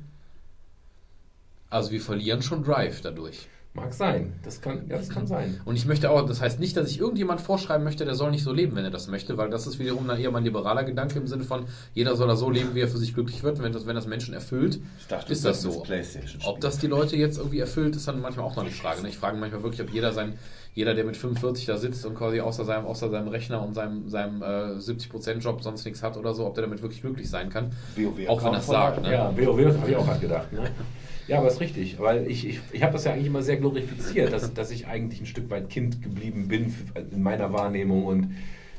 Also 1.72 1.92
wir 1.92 2.02
verlieren 2.02 2.42
schon 2.42 2.64
Drive 2.64 3.02
dadurch. 3.02 3.48
Mag 3.76 3.94
sein, 3.94 4.34
das 4.44 4.62
kann, 4.62 4.88
ja, 4.90 4.98
das 4.98 5.10
kann 5.10 5.28
sein. 5.28 5.62
Und 5.64 5.76
ich 5.76 5.86
möchte 5.86 6.10
auch, 6.10 6.26
das 6.26 6.42
heißt 6.42 6.60
nicht, 6.60 6.76
dass 6.76 6.90
ich 6.90 7.00
irgendjemand 7.00 7.40
vorschreiben 7.40 7.84
möchte, 7.84 8.04
der 8.04 8.16
soll 8.16 8.32
nicht 8.32 8.44
so 8.44 8.52
leben, 8.52 8.76
wenn 8.76 8.84
er 8.84 8.90
das 8.90 9.08
möchte, 9.08 9.38
weil 9.38 9.52
das 9.52 9.68
ist 9.68 9.78
wiederum 9.78 10.08
dann 10.08 10.20
eher 10.20 10.32
mein 10.32 10.44
liberaler 10.44 10.84
Gedanke 10.84 11.20
im 11.20 11.28
Sinne 11.28 11.44
von, 11.44 11.66
jeder 11.94 12.16
soll 12.16 12.28
da 12.28 12.36
so 12.36 12.50
leben, 12.50 12.74
wie 12.74 12.82
er 12.82 12.88
für 12.88 12.98
sich 12.98 13.14
glücklich 13.14 13.44
wird. 13.44 13.60
Und 13.60 13.66
wenn 13.66 13.72
das, 13.72 13.86
wenn 13.86 13.94
das 13.94 14.08
Menschen 14.08 14.34
erfüllt, 14.34 14.80
Ich 15.00 15.06
dachte, 15.08 15.32
ist 15.32 15.46
das 15.46 15.62
sagst 15.62 15.76
so. 15.76 15.84
PlayStation 15.84 16.42
Ob 16.46 16.60
das 16.62 16.80
die 16.80 16.88
Leute 16.88 17.16
jetzt 17.16 17.38
irgendwie 17.38 17.60
erfüllt, 17.60 17.96
ist 17.96 18.08
dann 18.08 18.22
manchmal 18.22 18.48
auch 18.48 18.56
noch 18.56 18.66
die 18.66 18.72
Frage. 18.72 19.04
Ne? 19.04 19.10
Ich 19.10 19.20
frage 19.20 19.38
manchmal 19.38 19.62
wirklich, 19.62 19.84
ob 19.84 19.94
jeder 19.94 20.14
sein, 20.14 20.40
jeder, 20.74 20.96
der 20.96 21.04
mit 21.06 21.16
45 21.16 21.68
da 21.68 21.78
sitzt 21.78 22.08
und 22.08 22.16
quasi 22.16 22.40
außer 22.40 22.66
seinem, 22.66 22.86
außer 22.86 23.12
seinem 23.12 23.28
Rechner 23.28 23.62
und 23.62 23.76
seinem, 23.76 24.10
seinem 24.10 24.42
äh, 24.42 24.78
70%-Job 24.80 25.62
sonst 25.62 25.86
nichts 25.86 26.02
hat 26.02 26.18
oder 26.18 26.34
so, 26.34 26.48
ob 26.48 26.56
der 26.56 26.64
damit 26.64 26.82
wirklich 26.82 27.02
glücklich 27.02 27.30
sein 27.30 27.52
kann. 27.52 27.72
WoW 27.96 28.28
auch 28.30 28.44
wenn 28.44 28.54
er 28.54 28.60
es 28.60 28.66
sagt. 28.66 29.04
Ne? 29.04 29.12
Ja, 29.14 29.32
WoW 29.38 29.78
habe 29.78 29.92
ich 29.92 29.96
auch 29.96 30.06
gerade 30.06 30.20
gedacht. 30.20 30.52
Ne? 30.54 30.72
Ja, 31.30 31.38
aber 31.38 31.48
ist 31.48 31.60
richtig, 31.62 32.00
weil 32.00 32.28
ich, 32.30 32.48
ich, 32.48 32.60
ich 32.72 32.82
habe 32.84 32.94
das 32.94 33.06
ja 33.06 33.14
eigentlich 33.14 33.28
immer 33.28 33.44
sehr 33.44 33.58
glorifiziert, 33.58 34.34
dass, 34.34 34.54
dass 34.54 34.72
ich 34.72 34.88
eigentlich 34.88 35.22
ein 35.22 35.28
Stück 35.28 35.50
weit 35.50 35.70
Kind 35.70 36.02
geblieben 36.02 36.48
bin 36.48 36.74
in 37.12 37.22
meiner 37.22 37.54
Wahrnehmung 37.54 38.06
und 38.06 38.32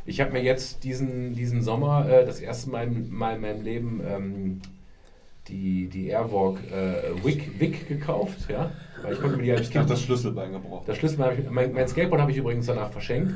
ich 0.05 0.21
habe 0.21 0.33
mir 0.33 0.43
jetzt 0.43 0.83
diesen, 0.83 1.35
diesen 1.35 1.63
Sommer 1.63 2.09
äh, 2.09 2.25
das 2.25 2.41
erste 2.41 2.71
Mal, 2.71 2.87
in- 2.87 3.11
mal 3.13 3.35
in 3.37 3.41
meinem 3.41 3.63
Leben 3.63 4.01
ähm, 4.05 4.61
die, 5.49 5.89
die 5.89 6.09
Airwalk 6.09 6.59
äh, 6.71 7.25
Wick, 7.25 7.59
Wick 7.61 7.89
gekauft, 7.89 8.49
ja, 8.51 8.71
weil 9.03 9.15
ich 9.15 9.21
konnte 9.21 9.37
mir 9.37 9.45
die 9.45 9.53
als 9.53 9.71
Kind 9.71 9.89
das 9.89 10.03
Schlüsselbein 10.03 10.53
gebrochen. 10.53 10.85
das 10.87 10.97
Schlüsselbein 10.97 11.39
ich, 11.39 11.51
mein, 11.51 11.73
mein 11.73 11.89
Skateboard 11.89 12.21
habe 12.21 12.33
ich 12.33 12.39
übrigens 12.39 12.67
danach 12.67 12.91
verschenkt, 12.91 13.33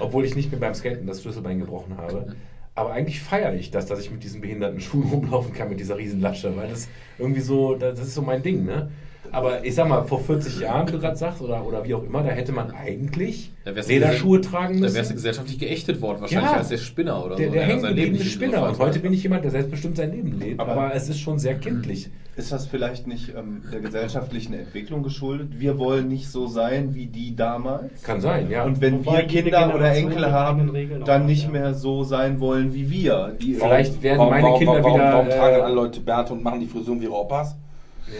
obwohl 0.00 0.24
ich 0.24 0.34
nicht 0.36 0.50
mehr 0.50 0.60
beim 0.60 0.74
Skaten 0.74 1.06
das 1.06 1.22
Schlüsselbein 1.22 1.58
gebrochen 1.58 1.96
habe. 1.96 2.26
Aber 2.80 2.92
eigentlich 2.92 3.20
feiere 3.20 3.52
ich 3.54 3.70
das, 3.70 3.84
dass 3.84 4.00
ich 4.00 4.10
mit 4.10 4.22
diesen 4.22 4.40
behinderten 4.40 4.80
Schuhen 4.80 5.10
rumlaufen 5.10 5.52
kann, 5.52 5.68
mit 5.68 5.80
dieser 5.80 5.98
riesen 5.98 6.18
Lasche, 6.22 6.56
weil 6.56 6.70
das 6.70 6.88
irgendwie 7.18 7.42
so, 7.42 7.74
das 7.74 7.98
ist 8.00 8.14
so 8.14 8.22
mein 8.22 8.42
Ding, 8.42 8.64
ne? 8.64 8.90
Aber 9.32 9.64
ich 9.64 9.74
sag 9.74 9.88
mal, 9.88 10.02
vor 10.04 10.20
40 10.20 10.60
Jahren, 10.60 10.88
wie 10.88 10.92
du 10.92 10.98
gerade 10.98 11.16
sagst, 11.16 11.40
oder, 11.40 11.64
oder 11.64 11.84
wie 11.84 11.94
auch 11.94 12.02
immer, 12.02 12.22
da 12.22 12.30
hätte 12.30 12.52
man 12.52 12.70
eigentlich 12.72 13.50
Da 13.64 13.70
Lederschuhe 13.70 14.40
tragen 14.40 14.74
Da 14.74 14.80
müssen. 14.80 14.96
wärst 14.96 15.10
du 15.10 15.14
gesellschaftlich 15.14 15.58
geächtet 15.58 16.00
worden, 16.00 16.20
wahrscheinlich 16.22 16.50
Ja. 16.50 16.56
als 16.56 16.68
der 16.68 16.78
Spinner 16.78 17.24
oder 17.24 17.36
der, 17.36 17.46
so. 17.48 17.52
der 17.52 17.60
der 17.60 17.68
hängen 17.68 17.80
sein 17.80 17.94
Leben 17.94 18.12
gebliebene 18.12 18.24
nicht 18.24 18.32
Spinner. 18.34 18.68
Und 18.68 18.78
heute 18.78 18.98
bin 18.98 19.12
ich 19.12 19.22
jemand, 19.22 19.44
der 19.44 19.50
selbstbestimmt 19.52 19.96
sein 19.96 20.10
Leben 20.12 20.38
lebt. 20.38 20.58
Aber- 20.60 20.72
Aber, 20.72 20.94
es 20.94 21.08
ist 21.08 21.20
schon 21.20 21.38
sehr 21.38 21.54
kindlich. 21.56 22.08
Ist 22.36 22.52
das 22.52 22.64
vielleicht 22.66 23.06
nicht 23.06 23.34
ähm, 23.36 23.62
der 23.70 23.80
gesellschaftlichen 23.80 24.54
Entwicklung 24.54 25.02
geschuldet? 25.02 25.60
Wir 25.60 25.78
wollen 25.78 26.08
nicht 26.08 26.28
so 26.30 26.46
sein 26.46 26.94
wie 26.94 27.06
die 27.06 27.36
damals. 27.36 28.02
Kann 28.02 28.20
sein, 28.22 28.48
ja. 28.48 28.64
Und 28.64 28.80
wenn 28.80 29.04
Wobei 29.04 29.18
wir 29.18 29.42
Kinder 29.42 29.74
oder 29.74 29.92
Enkel 29.92 30.30
haben, 30.32 30.72
dann 31.04 31.26
nicht 31.26 31.44
ja. 31.44 31.50
mehr 31.50 31.74
so 31.74 32.02
sein 32.02 32.40
wollen 32.40 32.72
wie 32.72 32.88
wir. 32.88 33.36
Die 33.42 33.54
Vielleicht 33.54 34.00
werden 34.02 34.18
warum, 34.20 34.30
meine 34.30 34.44
warum, 34.44 34.58
Kinder 34.58 34.82
warum, 34.82 34.94
wieder. 34.94 35.12
Warum 35.12 35.28
tragen 35.28 35.56
äh, 35.56 35.60
alle 35.60 35.74
Leute 35.74 36.00
Bärte 36.00 36.32
und 36.32 36.42
machen 36.42 36.60
die 36.60 36.66
Frisuren 36.66 37.00
wie 37.02 37.08
Opas? 37.08 37.56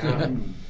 ja. 0.03 0.29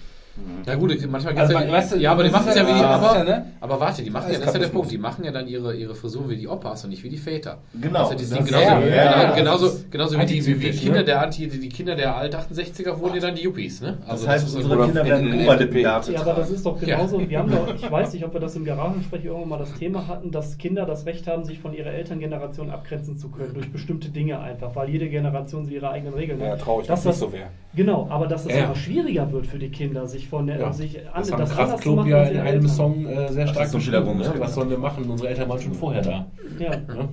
Ja 0.67 0.75
gut, 0.75 0.91
manchmal 1.11 1.37
Also, 1.39 1.53
gibt's 1.55 1.67
ja, 1.67 1.73
weißt 1.73 1.93
du, 1.93 1.97
ja, 1.99 2.13
aber 2.13 2.23
die 2.25 2.31
das 2.31 2.39
machen 2.41 2.49
ist 2.51 2.57
ja 2.57 2.69
wie 2.69 2.73
die, 2.73 2.79
ja- 2.81 2.87
aber, 2.91 3.07
das 3.07 3.15
ja, 3.17 3.25
ne? 3.25 3.47
aber 3.61 3.81
warte, 3.81 4.03
die 4.03 4.11
machen 4.11 4.33
ja, 4.33 4.39
das 4.39 4.49
ist 4.49 4.55
ja 4.55 4.61
der. 4.61 4.69
Punkt, 4.69 4.91
die 4.91 4.99
machen 4.99 5.25
ja 5.25 5.33
dann 5.33 5.49
ihre, 5.49 5.75
ihre 5.75 5.95
Frisuren 5.95 6.29
wie 6.29 6.37
die 6.37 6.47
Opas 6.49 6.85
und 6.85 6.91
nicht 6.91 7.03
wie 7.03 7.09
die 7.09 7.17
Väter. 7.17 7.59
Genau. 7.81 8.01
Also 8.01 8.13
die 8.13 8.19
Das 8.19 8.29
sind 8.29 8.41
ist- 8.41 8.47
genauso, 8.49 8.67
ja, 8.67 8.79
genau, 8.81 8.91
ja, 8.93 9.35
genauso, 9.35 9.67
das 9.67 9.77
wie 9.81 9.87
die, 9.87 10.01
wie 10.01 10.15
die 10.15 10.21
antizyklisch, 10.21 10.81
Kinder 10.81 10.99
ne? 10.99 11.05
der 11.05 11.23
Anti, 11.23 11.49
die 11.49 11.69
Kinder 11.69 11.95
der 11.97 12.15
alt 12.17 12.35
68er 12.37 12.99
wurden 13.01 13.15
ja 13.15 13.21
dann 13.21 13.35
die 13.35 13.43
Yuppies, 13.43 13.81
ne? 13.81 13.99
Das 14.03 14.11
Also 14.11 14.29
heißt, 14.29 14.47
ist 14.49 14.55
unsere 14.57 14.85
Kinder 14.85 15.01
in- 15.03 15.07
werden 15.09 15.41
Oberlippenbärte 15.43 16.13
Ja, 16.13 16.21
aber 16.21 16.35
das 16.35 16.51
ist 16.51 16.65
doch 16.67 16.81
Ja. 16.83 16.97
genauso. 16.97 17.29
Wir 17.29 17.39
haben 17.39 17.51
doch, 17.51 17.75
ich 17.75 17.91
weiß 17.91 18.13
nicht, 18.13 18.25
ob 18.25 18.33
wir 18.35 18.41
das 18.41 18.55
im 18.57 18.65
Garagensprech 18.65 19.25
irgendwann 19.25 19.49
mal 19.49 19.59
das 19.59 19.75
Thema 19.75 20.07
hatten, 20.07 20.31
dass 20.31 20.59
Kinder 20.59 20.85
das 20.87 21.07
Recht 21.07 21.27
haben, 21.27 21.45
sich 21.45 21.59
von 21.59 21.73
ihrer 21.73 21.91
Elterngeneration 21.91 22.71
abgrenzen 22.71 23.17
zu 23.19 23.31
können 23.31 23.55
durch 23.55 23.73
bestimmte 23.73 24.09
Dinge 24.11 24.39
einfach, 24.41 24.75
weil 24.77 24.89
jede 24.91 25.09
Generation 25.09 25.65
so 25.65 25.71
ihre 25.73 25.91
eigenen 25.91 26.15
Regeln 26.15 26.41
Ja, 26.41 26.51
hat. 26.53 26.61
traurig, 26.61 26.87
dass 26.87 27.03
das 27.03 27.17
nicht 27.21 27.29
so 27.29 27.33
wäre. 27.33 27.49
Genau, 27.75 28.07
aber 28.11 28.27
dass 28.27 28.47
es 28.47 28.53
Ja. 28.57 28.65
immer 28.65 28.75
schwieriger 28.75 29.31
wird 29.33 29.47
für 29.47 29.59
die 29.59 29.69
Kinder, 29.71 30.07
sich 30.07 30.29
von 30.31 30.47
der, 30.47 30.59
Ja. 30.59 30.73
sich 30.73 30.99
an, 31.09 31.15
Das 31.17 31.29
zu 31.29 31.35
Kraftklub 31.37 31.97
machen 31.97 32.09
ja 32.11 32.23
in 32.23 32.39
einem 32.39 32.47
Eltern. 32.47 32.69
Song 32.69 33.07
äh, 33.07 33.31
sehr 33.33 33.47
Ach, 33.47 33.53
stark 33.53 33.71
das 33.73 33.87
wieder 33.87 34.01
beschrieben. 34.01 34.35
Ne? 34.35 34.41
Was 34.41 34.55
sollen 34.55 34.71
wir 34.71 34.79
machen? 34.79 35.11
Unsere 35.11 35.29
Eltern 35.29 35.49
waren 35.49 35.61
schon 35.61 35.75
vorher 35.75 36.03
da. 36.03 36.27
Ja. 36.59 36.71
Ne? 36.77 37.09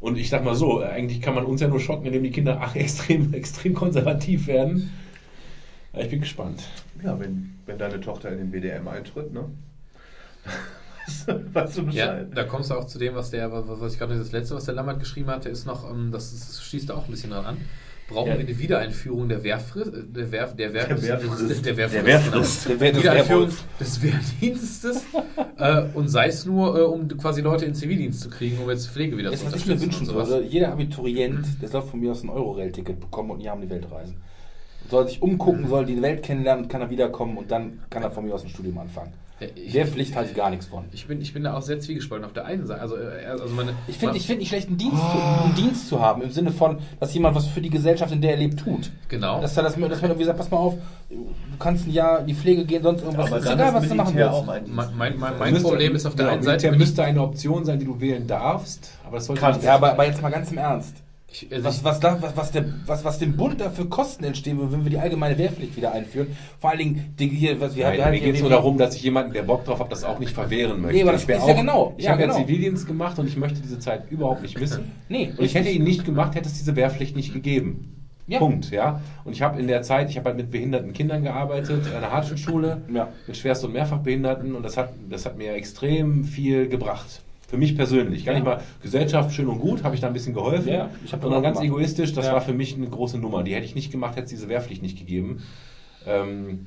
Und 0.00 0.18
ich 0.18 0.28
sag 0.28 0.44
mal 0.44 0.54
so, 0.54 0.80
eigentlich 0.80 1.20
kann 1.20 1.34
man 1.34 1.44
uns 1.44 1.60
ja 1.60 1.68
nur 1.68 1.80
schocken, 1.80 2.06
indem 2.06 2.22
die 2.24 2.30
Kinder 2.30 2.58
ach, 2.60 2.74
extrem, 2.74 3.32
extrem 3.34 3.74
konservativ 3.74 4.46
werden. 4.48 4.90
Ja, 5.92 6.00
Ich 6.00 6.10
bin 6.10 6.20
gespannt. 6.20 6.64
Ja, 7.02 7.18
wenn, 7.20 7.54
wenn 7.66 7.78
deine 7.78 8.00
Tochter 8.00 8.30
in 8.32 8.38
den 8.38 8.50
BDM 8.50 8.88
eintritt, 8.88 9.32
ne? 9.32 9.44
Weißt 11.52 11.78
du- 11.78 11.82
Ja, 11.90 12.22
da 12.24 12.44
kommst 12.44 12.70
du 12.70 12.74
auch 12.74 12.86
zu 12.86 12.98
dem, 12.98 13.14
was 13.14 13.30
der, 13.30 13.50
was, 13.52 13.64
was 13.80 13.92
ich 13.92 13.98
gerade 13.98 14.18
das 14.18 14.32
letzte, 14.32 14.54
was 14.56 14.64
der 14.64 14.74
Lammert 14.74 14.98
geschrieben 14.98 15.28
hatte, 15.30 15.48
ist 15.48 15.66
noch, 15.66 15.88
ähm, 15.90 16.10
das, 16.12 16.30
das 16.32 16.62
schließt 16.64 16.90
da 16.90 16.94
auch 16.94 17.04
ein 17.06 17.10
bisschen 17.10 17.30
dran 17.30 17.44
an. 17.46 17.56
Brauchen 18.08 18.28
Ja. 18.28 18.38
wir 18.38 18.46
eine 18.46 18.58
Wiedereinführung 18.58 19.28
der 19.28 19.42
Wehrfrist, 19.42 19.92
äh, 19.92 20.02
der 20.04 20.30
Wehr, 20.30 20.46
der 20.46 20.72
Wehr, 20.72 20.86
Der 20.86 21.02
Wehrfrist. 21.02 21.66
der 21.66 21.76
Wehrfrist, 21.76 21.94
Der 21.96 22.06
Wehrfrist. 22.06 22.64
genau. 22.68 22.78
Der 22.78 22.80
Wehr- 22.80 22.92
des 22.92 23.02
Wiedereinführung 23.02 23.48
des 23.80 24.02
Wehrdienstes 24.02 25.04
äh, 25.58 25.82
und 25.92 26.08
sei 26.08 26.28
es 26.28 26.46
nur, 26.46 26.78
äh, 26.78 26.82
um 26.82 27.08
quasi 27.18 27.40
Leute 27.40 27.64
in 27.64 27.74
Zivildienst 27.74 28.20
zu 28.20 28.30
kriegen, 28.30 28.58
um 28.62 28.70
jetzt 28.70 28.88
Pflege 28.90 29.16
wieder 29.18 29.30
Jetzt, 29.30 29.40
zu 29.40 29.46
was 29.46 29.56
ich 29.56 29.66
mir 29.66 29.72
unterstützen 29.72 30.06
wünschen 30.08 30.14
würde, 30.30 30.44
jeder 30.46 30.70
Abiturient, 30.72 31.46
der 31.60 31.68
soll 31.68 31.82
von 31.82 31.98
mir 31.98 32.12
aus 32.12 32.22
ein 32.22 32.28
Euro-Rail-Ticket 32.30 33.00
bekommen 33.00 33.32
und 33.32 33.38
nie 33.38 33.48
haben 33.48 33.60
die 33.60 33.70
Welt 33.70 33.90
reisen. 33.90 34.16
Soll 34.88 35.08
sich 35.08 35.20
umgucken, 35.20 35.66
soll 35.68 35.84
die 35.84 36.00
Welt 36.00 36.22
kennenlernen 36.22 36.64
und 36.66 36.70
kann 36.70 36.80
er 36.82 36.90
wiederkommen 36.90 37.36
und 37.36 37.50
dann 37.50 37.80
kann 37.90 38.04
er 38.04 38.12
von 38.12 38.24
mir 38.24 38.34
aus 38.34 38.44
ein 38.44 38.50
Studium 38.50 38.78
anfangen. 38.78 39.12
Ja, 39.38 39.48
ich- 39.54 39.72
Der 39.72 39.86
Pflicht 39.86 40.16
halte 40.16 40.30
ich 40.30 40.36
gar 40.36 40.48
nichts 40.48 40.64
von. 40.66 40.84
Ich 40.92 41.06
bin, 41.06 41.20
ich 41.20 41.34
bin 41.34 41.44
da 41.44 41.54
auch 41.54 41.60
sehr 41.60 41.78
zwiegespalten. 41.78 42.24
Auf 42.24 42.32
der 42.32 42.46
einen 42.46 42.66
Seite, 42.66 42.80
also, 42.80 42.96
äh, 42.96 43.26
also 43.26 43.46
meine, 43.54 43.74
Ich 43.86 43.98
finde 43.98 44.16
ich 44.16 44.26
find 44.26 44.38
nicht 44.38 44.48
schlecht, 44.48 44.68
einen 44.68 44.78
Dienst, 44.78 44.96
zu, 44.96 45.18
einen 45.44 45.54
Dienst 45.54 45.88
zu 45.88 46.00
haben, 46.00 46.22
im 46.22 46.30
Sinne 46.30 46.50
von, 46.52 46.78
dass 47.00 47.12
jemand 47.12 47.34
was 47.36 47.46
für 47.46 47.60
die 47.60 47.68
Gesellschaft, 47.68 48.12
in 48.12 48.22
der 48.22 48.30
er 48.30 48.36
lebt, 48.38 48.60
tut. 48.60 48.90
genau. 49.08 49.42
Dass, 49.42 49.54
er 49.56 49.64
das, 49.64 49.74
dass 49.74 49.80
man 50.00 50.10
irgendwie 50.10 50.24
sagt, 50.24 50.38
pass 50.38 50.50
mal 50.50 50.56
auf, 50.56 50.74
du 51.10 51.26
kannst 51.58 51.86
ein 51.86 51.90
Jahr 51.92 52.20
in 52.20 52.28
die 52.28 52.34
Pflege 52.34 52.64
gehen, 52.64 52.82
sonst 52.82 53.02
irgendwas. 53.02 53.26
Aber 53.26 53.38
ist 53.40 53.44
egal, 53.50 53.68
ist 53.68 53.74
was 53.74 53.88
du 53.88 53.94
machen 53.94 54.14
willst. 54.16 54.46
mein, 54.46 54.64
mein, 54.96 55.18
mein, 55.18 55.38
mein 55.38 55.52
Müsste- 55.52 55.68
Problem 55.68 55.94
ist 55.96 56.06
auf 56.06 56.14
der 56.14 56.24
genau, 56.24 56.34
einen 56.36 56.42
Seite, 56.42 56.68
ich- 56.68 56.78
müsste 56.78 57.04
eine 57.04 57.20
Option 57.22 57.64
sein, 57.66 57.78
die 57.78 57.84
du 57.84 58.00
wählen 58.00 58.26
darfst, 58.26 58.90
aber 59.06 59.16
das 59.18 59.26
sollte 59.26 59.40
Kann, 59.42 59.52
nicht 59.54 59.64
ja, 59.64 59.74
aber, 59.74 59.92
aber 59.92 60.06
jetzt 60.06 60.22
mal 60.22 60.30
ganz 60.30 60.50
im 60.50 60.56
Ernst. 60.58 60.96
Ich, 61.42 61.52
also 61.52 61.64
Was, 61.64 61.84
was, 61.84 62.00
da, 62.00 62.20
was, 62.20 62.36
was, 62.36 62.50
der, 62.52 62.64
was, 62.86 63.04
was 63.04 63.18
dem 63.18 63.36
Bund 63.36 63.60
da 63.60 63.70
für 63.70 63.86
Kosten 63.86 64.24
entstehen 64.24 64.58
würde, 64.58 64.72
wenn 64.72 64.84
wir 64.84 64.90
die 64.90 64.98
allgemeine 64.98 65.36
Wehrpflicht 65.38 65.76
wieder 65.76 65.92
einführen. 65.92 66.28
Vor 66.58 66.70
allen 66.70 66.78
Dingen, 66.78 67.14
die, 67.18 67.28
hier, 67.28 67.60
was 67.60 67.76
wir 67.76 67.84
Nein, 67.88 68.00
haben. 68.02 68.10
mir 68.12 68.20
geht 68.20 68.34
es 68.36 68.40
nur 68.40 68.50
darum, 68.50 68.78
dass 68.78 68.94
ich 68.96 69.02
jemanden, 69.02 69.32
der 69.32 69.42
Bock 69.42 69.64
drauf 69.64 69.80
hat, 69.80 69.92
das 69.92 70.04
auch 70.04 70.18
nicht 70.18 70.32
verwehren 70.32 70.80
möchte. 70.80 70.96
Nee, 70.96 71.02
aber 71.02 71.12
das 71.12 71.24
ich 71.24 71.28
ist 71.28 71.46
ja 71.46 71.54
genau. 71.54 71.94
Ich 71.96 72.04
Ja, 72.04 72.12
habe 72.12 72.22
ja 72.22 72.26
genau. 72.28 72.38
Zivildienst 72.40 72.86
gemacht 72.86 73.18
und 73.18 73.26
ich 73.28 73.36
möchte 73.36 73.60
diese 73.60 73.78
Zeit 73.78 74.10
überhaupt 74.10 74.42
nicht 74.42 74.58
missen. 74.58 74.92
Nee, 75.08 75.32
Und 75.36 75.44
ich 75.44 75.54
hätte 75.54 75.68
ihn 75.68 75.84
nicht 75.84 76.04
gemacht, 76.04 76.34
hätte 76.34 76.48
es 76.48 76.54
diese 76.54 76.74
Wehrpflicht 76.76 77.14
nicht 77.14 77.32
gegeben. 77.32 77.92
Ja. 78.28 78.40
Punkt, 78.40 78.72
ja. 78.72 79.00
Und 79.24 79.34
ich 79.34 79.42
habe 79.42 79.60
in 79.60 79.68
der 79.68 79.82
Zeit, 79.82 80.10
ich 80.10 80.16
habe 80.16 80.30
halt 80.30 80.36
mit 80.36 80.50
behinderten 80.50 80.92
Kindern 80.92 81.22
gearbeitet, 81.22 81.86
an 81.86 81.98
einer 82.02 82.10
Hartschule, 82.10 82.82
Ja. 82.92 83.08
mit 83.28 83.36
Schwerst- 83.36 83.64
und 83.64 83.72
Mehrfachbehinderten 83.72 84.56
und 84.56 84.64
das 84.64 84.76
hat, 84.76 84.90
das 85.08 85.26
hat 85.26 85.38
mir 85.38 85.52
extrem 85.54 86.24
viel 86.24 86.68
gebracht. 86.68 87.22
Für 87.48 87.56
mich 87.56 87.76
persönlich. 87.76 88.24
Gar 88.24 88.34
nicht 88.34 88.44
mal 88.44 88.60
Gesellschaft 88.82 89.32
schön 89.32 89.46
und 89.46 89.60
gut, 89.60 89.84
habe 89.84 89.94
ich 89.94 90.00
da 90.00 90.08
ein 90.08 90.12
bisschen 90.12 90.34
geholfen. 90.34 90.68
Ja, 90.68 90.90
ich 91.04 91.12
hab 91.12 91.20
das 91.20 91.22
sondern 91.22 91.38
auch 91.40 91.42
ganz 91.42 91.58
gemacht. 91.60 91.66
egoistisch, 91.78 92.12
das 92.12 92.26
Ja. 92.26 92.32
war 92.32 92.40
für 92.40 92.52
mich 92.54 92.74
eine 92.74 92.88
große 92.88 93.18
Nummer. 93.18 93.44
Die 93.44 93.54
hätte 93.54 93.64
ich 93.66 93.74
nicht 93.76 93.92
gemacht, 93.92 94.16
hätte 94.16 94.24
es 94.24 94.30
diese 94.30 94.48
Wehrpflicht 94.48 94.82
nicht 94.82 94.98
gegeben. 94.98 95.42
Ähm, 96.06 96.66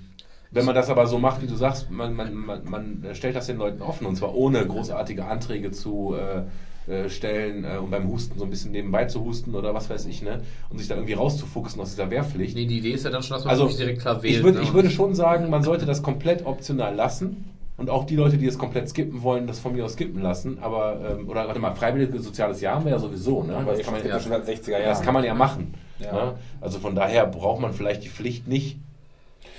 wenn 0.51 0.65
man 0.65 0.73
das 0.75 0.89
aber 0.89 1.05
so 1.05 1.19
macht, 1.19 1.41
wie 1.41 1.47
du 1.47 1.55
sagst, 1.55 1.91
man, 1.91 2.13
man, 2.15 2.33
man, 2.33 2.63
man 2.69 3.05
stellt 3.13 3.35
das 3.35 3.45
den 3.47 3.57
Leuten 3.57 3.81
offen 3.81 4.07
und 4.07 4.15
zwar 4.15 4.33
ohne 4.35 4.65
großartige 4.65 5.25
Anträge 5.25 5.71
zu 5.71 6.15
äh, 6.15 6.91
äh, 6.91 7.09
stellen 7.09 7.65
äh, 7.65 7.77
und 7.77 7.91
beim 7.91 8.07
Husten 8.09 8.39
so 8.39 8.45
ein 8.45 8.49
bisschen 8.49 8.71
nebenbei 8.71 9.05
zu 9.05 9.23
husten 9.23 9.53
oder 9.53 9.73
was 9.75 9.89
weiß 9.91 10.07
ich, 10.07 10.23
ne? 10.23 10.41
Und 10.69 10.79
sich 10.79 10.87
da 10.87 10.95
irgendwie 10.95 11.13
rauszufuchsen 11.13 11.79
aus 11.81 11.91
dieser 11.91 12.09
Wehrpflicht. 12.09 12.55
nee, 12.55 12.65
die 12.65 12.79
Idee 12.79 12.93
ist 12.93 13.03
ja 13.05 13.11
dann 13.11 13.21
schon, 13.21 13.35
dass 13.35 13.43
man 13.45 13.51
Also 13.51 13.67
direkt 13.67 14.01
klar 14.01 14.23
wählt. 14.23 14.37
ich, 14.37 14.43
würd, 14.43 14.55
ne? 14.55 14.61
ich 14.63 14.73
würde 14.73 14.89
schon 14.89 15.13
sagen, 15.13 15.49
man 15.51 15.61
sollte 15.61 15.85
das 15.85 16.01
komplett 16.01 16.45
optional 16.45 16.95
lassen. 16.95 17.45
Und 17.79 17.89
auch 17.89 18.03
die 18.05 18.17
Leute, 18.17 18.37
die 18.37 18.45
es 18.45 18.57
komplett 18.57 18.89
skippen 18.89 19.23
wollen, 19.23 19.47
das 19.47 19.59
von 19.59 19.73
mir 19.73 19.85
aus 19.85 19.93
skippen 19.93 20.21
lassen. 20.21 20.59
Aber, 20.59 20.99
ähm, 21.17 21.29
oder 21.29 21.47
warte 21.47 21.59
mal, 21.59 21.73
freiwilliges 21.73 22.23
soziales 22.25 22.59
Jahr 22.59 22.75
haben 22.75 22.85
wir 22.85 22.91
ja 22.91 22.99
sowieso, 22.99 23.43
ne? 23.43 23.55
Aber 23.55 23.71
Das 23.71 23.81
kann 23.83 23.93
man 23.93 24.03
ja 24.03 24.09
ja, 24.09 24.19
schon 24.19 24.31
seit 24.31 24.45
60er 24.45 24.71
Jahren. 24.71 24.83
das 24.83 25.01
kann 25.01 25.13
man 25.13 25.23
ja 25.23 25.33
machen. 25.33 25.73
Ja. 25.99 26.11
Ne? 26.11 26.33
Also 26.59 26.79
von 26.79 26.93
daher 26.93 27.25
braucht 27.25 27.61
man 27.61 27.71
vielleicht 27.71 28.03
die 28.03 28.09
Pflicht 28.09 28.47
nicht. 28.47 28.79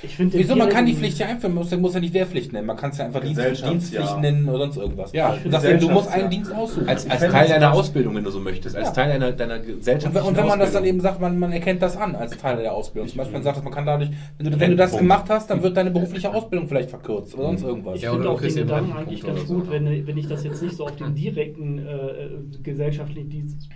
Ich 0.03 0.17
finde 0.17 0.39
Wieso? 0.39 0.57
Man 0.57 0.69
kann 0.71 0.87
die 0.87 0.95
Pflicht 0.95 1.19
ja 1.19 1.27
einführen, 1.27 1.55
man 1.55 1.65
muss, 1.65 1.77
muss 1.77 1.95
ja 1.95 2.01
nicht 2.01 2.15
Wehrpflicht 2.15 2.53
nennen. 2.53 2.67
Man 2.67 2.77
kann 2.77 2.91
es 2.91 2.99
ja 2.99 3.07
einfach 3.07 3.21
Dienst. 3.21 3.41
Dienstpflicht 3.65 4.19
nennen 4.21 4.49
oder 4.49 4.59
sonst 4.61 4.77
irgendwas. 4.79 5.13
Ja, 5.13 5.37
Und 5.45 5.53
das, 5.53 5.63
du 5.63 5.91
musst 5.91 6.09
einen 6.11 6.31
Dienst 6.31 6.55
aussuchen. 6.55 6.89
Als, 6.89 7.09
als 7.09 7.21
Teil 7.21 7.49
deiner 7.49 7.73
Ausbildung, 7.73 8.15
wenn 8.17 8.25
du 8.25 8.31
so 8.31 8.41
möchtest. 8.41 8.77
Als 8.77 8.89
Ja. 8.89 8.93
Teil 8.95 9.09
deiner, 9.19 9.33
deiner 9.33 9.57
und, 9.57 9.67
Gesellschaft. 9.67 10.15
wenn- 10.15 10.23
und 10.23 10.37
wenn 10.37 10.47
man 10.47 10.59
das 10.59 10.73
dann 10.73 10.85
eben 10.85 11.01
sagt, 11.01 11.21
man, 11.21 11.39
man 11.39 11.53
erkennt 11.53 11.83
das 11.83 11.97
an 11.97 12.15
als 12.17 12.37
Teil 12.39 12.57
der 12.59 12.73
Ausbildung. 12.73 13.09
Zum 13.09 13.19
Beispiel 13.19 13.35
man 13.35 13.43
sagt, 13.43 13.63
man 13.63 13.73
kann 13.73 13.85
dadurch, 13.87 14.11
wenn 14.39 14.51
du, 14.51 14.61
wenn 14.61 14.71
du 14.71 14.77
das 14.77 14.97
gemacht 14.97 15.27
hast, 15.29 15.51
dann 15.51 15.63
wird 15.63 15.77
deine 15.77 15.91
berufliche 15.91 16.33
Ausbildung 16.33 16.67
vielleicht 16.69 16.91
verkürzt 16.91 17.35
oder 17.35 17.45
sonst 17.45 17.63
irgendwas. 17.63 17.97
Ich 17.97 18.03
Ja, 18.03 18.13
finde 18.13 18.31
auch 18.31 18.41
den 18.41 18.55
Gedanken 18.55 18.93
eigentlich 18.97 19.23
ganz 19.23 19.47
gut, 19.47 19.67
so. 19.67 19.73
wenn, 19.73 20.07
wenn 20.07 20.17
ich 20.19 20.27
das 20.29 20.45
jetzt 20.45 20.63
nicht 20.63 20.77
so 20.77 20.85
auf 20.85 20.97
den 20.97 21.15
direkten 21.15 21.79
äh, 21.79 21.93
äh, 21.93 22.31
gesellschaftlichen 22.63 23.29
Dienst 23.29 23.69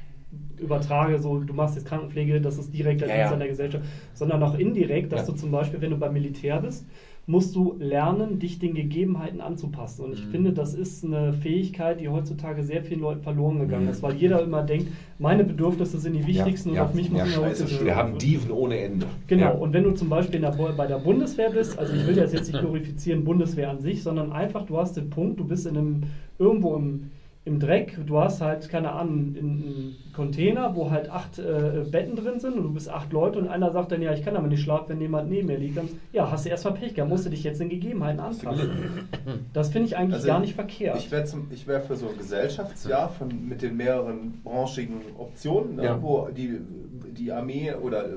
übertrage, 0.60 1.18
so 1.18 1.39
du 1.39 1.52
machst 1.55 1.76
jetzt 1.76 1.86
Krankenpflege, 1.86 2.41
das 2.41 2.58
ist 2.58 2.73
direkt 2.73 3.00
der 3.00 3.08
Ja, 3.08 3.15
Dienst 3.15 3.28
ja. 3.28 3.33
an 3.34 3.39
der 3.41 3.49
Gesellschaft, 3.49 3.84
sondern 4.12 4.42
auch 4.42 4.58
indirekt, 4.58 5.12
dass 5.12 5.26
Ja. 5.26 5.33
du 5.34 5.39
zum 5.39 5.50
Beispiel, 5.50 5.81
wenn 5.81 5.91
du 5.91 5.97
beim 5.97 6.12
Militär 6.12 6.60
bist, 6.60 6.86
musst 7.26 7.57
du 7.57 7.74
lernen, 7.78 8.39
dich 8.39 8.58
den 8.58 8.74
Gegebenheiten 8.74 9.41
anzupassen. 9.41 10.05
Und 10.05 10.12
ich 10.12 10.26
Mhm. 10.26 10.31
finde, 10.31 10.52
das 10.52 10.74
ist 10.74 11.05
eine 11.07 11.33
Fähigkeit, 11.33 11.99
die 11.99 12.10
heutzutage 12.10 12.62
sehr 12.62 12.83
vielen 12.83 13.00
Leuten 13.00 13.23
verloren 13.23 13.60
gegangen 13.60 13.84
Mhm. 13.84 13.91
ist, 13.92 14.02
weil 14.02 14.15
jeder 14.16 14.42
immer 14.42 14.62
denkt, 14.62 14.89
meine 15.18 15.42
Bedürfnisse 15.42 15.99
sind 15.99 16.12
die 16.12 16.26
wichtigsten 16.26 16.74
ja, 16.74 16.83
und 16.83 16.89
auf 16.89 16.94
mich 16.94 17.07
ja, 17.10 17.24
muss 17.24 17.41
man 17.41 17.86
Wir 17.86 17.97
haben 17.97 18.18
Dieven 18.18 18.50
ohne 18.50 18.78
Ende. 18.78 19.07
Genau, 19.26 19.42
Ja. 19.42 19.50
und 19.52 19.73
wenn 19.73 19.84
du 19.84 19.92
zum 19.92 20.10
Beispiel 20.10 20.39
der, 20.41 20.50
bei 20.50 20.86
der 20.86 20.99
Bundeswehr 20.99 21.49
bist, 21.49 21.78
also 21.78 21.94
ich 21.94 22.07
will 22.07 22.15
das 22.15 22.33
jetzt 22.34 22.49
nicht 22.52 22.60
glorifizieren, 22.60 23.24
Bundeswehr 23.24 23.70
an 23.70 23.81
sich, 23.81 24.02
sondern 24.02 24.31
einfach, 24.31 24.66
du 24.66 24.76
hast 24.76 24.99
den 24.99 25.08
Punkt, 25.08 25.41
du 25.41 25.44
bist 25.44 25.66
in 25.66 25.78
einem, 25.78 26.02
irgendwo 26.39 26.76
im, 26.76 27.05
im 27.47 27.61
Dreck, 27.61 27.99
du 28.07 28.19
hast 28.19 28.41
halt, 28.41 28.71
keine 28.71 28.93
Ahnung, 28.93 29.35
einen 29.39 29.97
Container, 30.15 30.75
wo 30.75 30.91
halt 30.91 31.11
acht 31.11 31.39
äh, 31.39 31.85
Betten 31.91 32.17
drin 32.17 32.41
sind 32.41 32.55
und 32.55 32.63
du 32.63 32.73
bist 32.73 32.89
acht 32.89 33.13
Leute 33.13 33.39
und 33.39 33.49
einer 33.49 33.71
sagt 33.71 33.93
dann, 33.93 34.01
ja, 34.01 34.15
ich 34.15 34.25
kann 34.25 34.35
aber 34.35 34.47
nicht 34.49 34.63
schlafen, 34.63 34.87
wenn 34.89 35.01
jemand 35.03 35.29
neben 35.29 35.49
mir 35.49 35.59
liegt. 35.59 35.77
Dann, 35.77 35.89
ja, 36.13 36.31
hast 36.31 36.47
du 36.47 36.49
erstmal 36.49 36.73
Pech 36.75 36.95
gehabt, 36.95 37.11
musst 37.11 37.27
du 37.27 37.31
dich 37.31 37.45
jetzt 37.45 37.61
den 37.61 37.69
Gegebenheiten 37.69 38.21
anpassen. 38.21 38.71
Das 39.53 39.71
finde 39.71 39.89
ich 39.89 39.97
eigentlich 39.97 40.15
Also 40.15 40.27
gar 40.27 40.41
nicht 40.41 40.55
verkehrt. 40.55 40.97
Ich 40.97 41.11
wäre 41.11 41.25
wär 41.67 41.81
für 41.83 41.97
so 41.97 42.09
ein 42.09 42.17
Gesellschaftsjahr 42.17 43.11
von, 43.11 43.47
mit 43.47 43.61
den 43.61 43.77
mehreren 43.77 44.41
branchigen 44.43 44.97
Optionen, 45.19 45.77
ne, 45.77 45.85
Ja. 45.85 46.03
wo 46.03 46.29
die, 46.35 46.59
die 47.17 47.31
Armee 47.31 47.75
oder 47.75 48.07
äh, 48.07 48.09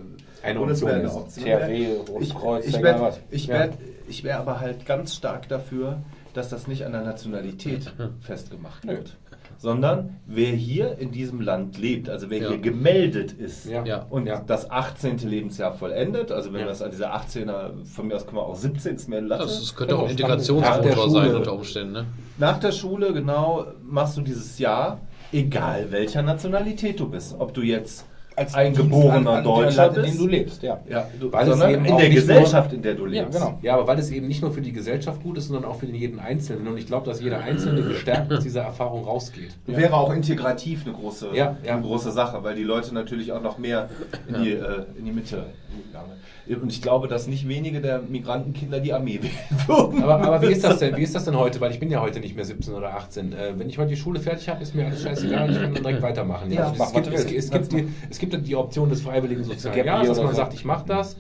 Eine 0.44 0.60
Bundeswehr 0.60 0.94
Option 0.96 1.00
eine 1.02 1.08
ist. 1.10 1.16
Option 1.16 1.46
THW. 1.46 2.12
Rotes 2.12 2.66
Ich, 2.66 2.74
ich 2.74 2.80
egal 2.80 2.84
wäre 2.94 3.02
was. 3.02 3.20
ich 3.30 3.48
Ja. 3.48 3.54
wär, 3.56 4.24
wär 4.24 4.40
aber 4.40 4.60
halt 4.62 4.86
ganz 4.86 5.16
stark 5.16 5.50
dafür, 5.50 6.00
dass 6.38 6.50
das 6.50 6.68
nicht 6.68 6.86
an 6.86 6.92
der 6.92 7.02
Nationalität 7.02 7.92
festgemacht 8.22 8.86
wird. 8.88 9.18
Sondern 9.58 10.18
wer 10.28 10.52
hier 10.52 11.00
in 11.00 11.12
diesem 11.12 11.42
Land 11.42 11.80
lebt, 11.80 12.10
also 12.10 12.30
wer 12.30 12.38
Ja. 12.38 12.50
hier 12.50 12.60
gemeldet 12.60 13.32
ist 13.32 13.66
Ja. 13.66 14.04
Und 14.10 14.28
Ja. 14.28 14.44
das 14.46 14.70
18. 14.70 15.18
Lebensjahr 15.28 15.74
vollendet, 15.74 16.32
also 16.32 16.54
wenn 16.54 16.60
wir 16.66 16.70
es 16.72 16.84
an 16.84 16.92
dieser 16.92 17.12
18er, 17.16 17.72
von 17.86 18.08
mir 18.08 18.16
aus 18.16 18.26
können 18.26 18.38
wir 18.38 18.44
auch 18.44 18.56
17 18.56 18.96
ist 18.96 19.10
mehr 19.10 19.22
Latte. 19.22 19.46
Das, 19.46 19.60
das 19.60 19.76
könnte 19.76 19.98
auch 19.98 20.04
ein 20.04 20.12
Integrationsmotor 20.12 21.10
sein 21.10 21.36
unter 21.36 21.54
Umständen, 21.54 21.94
ne? 21.94 22.06
Nach 22.38 22.60
der 22.60 22.72
Schule, 22.72 23.14
genau, 23.14 23.66
machst 23.82 24.16
du 24.18 24.22
dieses 24.22 24.60
Jahr, 24.60 25.00
egal 25.32 25.88
welcher 25.92 26.22
Nationalität 26.22 27.00
du 27.00 27.10
bist. 27.10 27.36
Ob 27.40 27.52
du 27.56 27.62
jetzt 27.62 28.06
Als 28.38 28.54
eingeborener 28.54 29.42
Deutscher 29.42 29.88
Land, 29.88 29.98
in 29.98 30.04
dem 30.04 30.10
bist. 30.12 30.20
du 30.22 30.28
lebst, 30.28 30.62
ja. 30.64 30.80
Ja, 30.88 31.08
du, 31.20 31.32
Weil 31.32 31.42
es 31.44 31.50
sondern 31.50 31.72
eben 31.74 31.86
in 31.86 31.98
der 31.98 32.10
Gesellschaft, 32.10 32.72
in 32.72 32.82
der 32.84 32.94
du 32.94 33.06
Ja, 33.08 33.24
lebst. 33.24 33.34
genau. 33.40 33.58
Ja, 33.64 33.74
aber 33.74 33.88
weil 33.88 33.98
es 33.98 34.12
eben 34.12 34.28
nicht 34.28 34.44
nur 34.44 34.52
für 34.52 34.62
die 34.62 34.72
Gesellschaft 34.72 35.24
gut 35.24 35.40
ist, 35.40 35.48
sondern 35.48 35.66
auch 35.66 35.76
für 35.80 35.88
den 35.88 35.96
jeden 35.96 36.20
Einzelnen. 36.20 36.68
Und 36.68 36.78
ich 36.78 36.86
glaube, 36.86 37.08
dass 37.10 37.20
jeder 37.20 37.40
Einzelne 37.42 37.82
gestärkt 37.82 38.32
aus 38.32 38.44
dieser 38.44 38.62
Erfahrung 38.62 39.06
rausgeht. 39.06 39.58
Wäre 39.66 39.96
auch 39.96 40.14
integrativ 40.14 40.86
eine 40.86 40.94
große, 40.94 41.30
Ja, 41.34 41.58
ja. 41.64 41.74
eine 41.74 41.82
große 41.82 42.12
Sache, 42.12 42.44
weil 42.44 42.56
die 42.56 42.64
Leute 42.64 42.94
natürlich 42.94 43.32
auch 43.32 43.42
noch 43.42 43.58
mehr 43.58 43.90
in, 44.28 44.44
die, 44.44 44.52
äh, 44.54 44.86
in 45.00 45.06
die 45.06 45.12
Mitte 45.12 45.48
gegangen. 45.86 46.12
Und 46.50 46.72
ich 46.72 46.82
glaube, 46.82 47.08
dass 47.08 47.28
nicht 47.28 47.48
wenige 47.48 47.82
der 47.82 48.00
Migrantenkinder 48.00 48.80
die 48.80 48.94
Armee 48.94 49.20
wählen 49.22 49.68
würden. 49.68 50.04
Aber, 50.04 50.22
aber 50.22 50.42
wie 50.42 50.52
ist 50.52 50.64
das 50.64 50.80
denn? 50.80 50.96
Wie 50.96 51.04
ist 51.04 51.16
das 51.16 51.26
denn 51.26 51.38
heute? 51.38 51.60
Weil 51.60 51.72
ich 51.72 51.80
bin 51.80 51.90
ja 51.90 52.02
heute 52.02 52.20
nicht 52.20 52.36
mehr 52.36 52.46
17 52.46 52.74
oder 52.74 52.94
18. 52.96 53.34
Äh, 53.34 53.54
wenn 53.58 53.70
ich 53.70 53.78
heute 53.78 53.90
die 53.90 53.98
Schule 53.98 54.20
fertig 54.20 54.48
habe, 54.50 54.64
ist 54.64 54.76
mir 54.76 54.86
alles 54.86 55.04
scheißegal. 55.04 55.50
Ich 55.50 55.62
kann 55.62 55.74
dann 55.74 55.84
direkt 55.84 56.02
weitermachen. 56.02 56.52
Ja, 56.52 56.70
also 56.70 56.84
es, 56.84 56.94
gibt, 56.94 57.08
es, 57.08 57.26
es, 57.32 57.52
gibt 57.52 57.72
die, 57.72 57.88
es 58.10 58.20
gibt 58.20 58.48
die 58.48 58.56
Option 58.56 58.90
des 58.90 59.02
freiwilligen 59.02 59.44
sozialen 59.44 59.76
Gap 59.76 59.86
Jahres, 59.86 60.08
Year 60.08 60.16
dass 60.16 60.24
man 60.24 60.36
sagt, 60.36 60.54
ich 60.54 60.66
mache 60.66 60.86
das. 60.88 61.18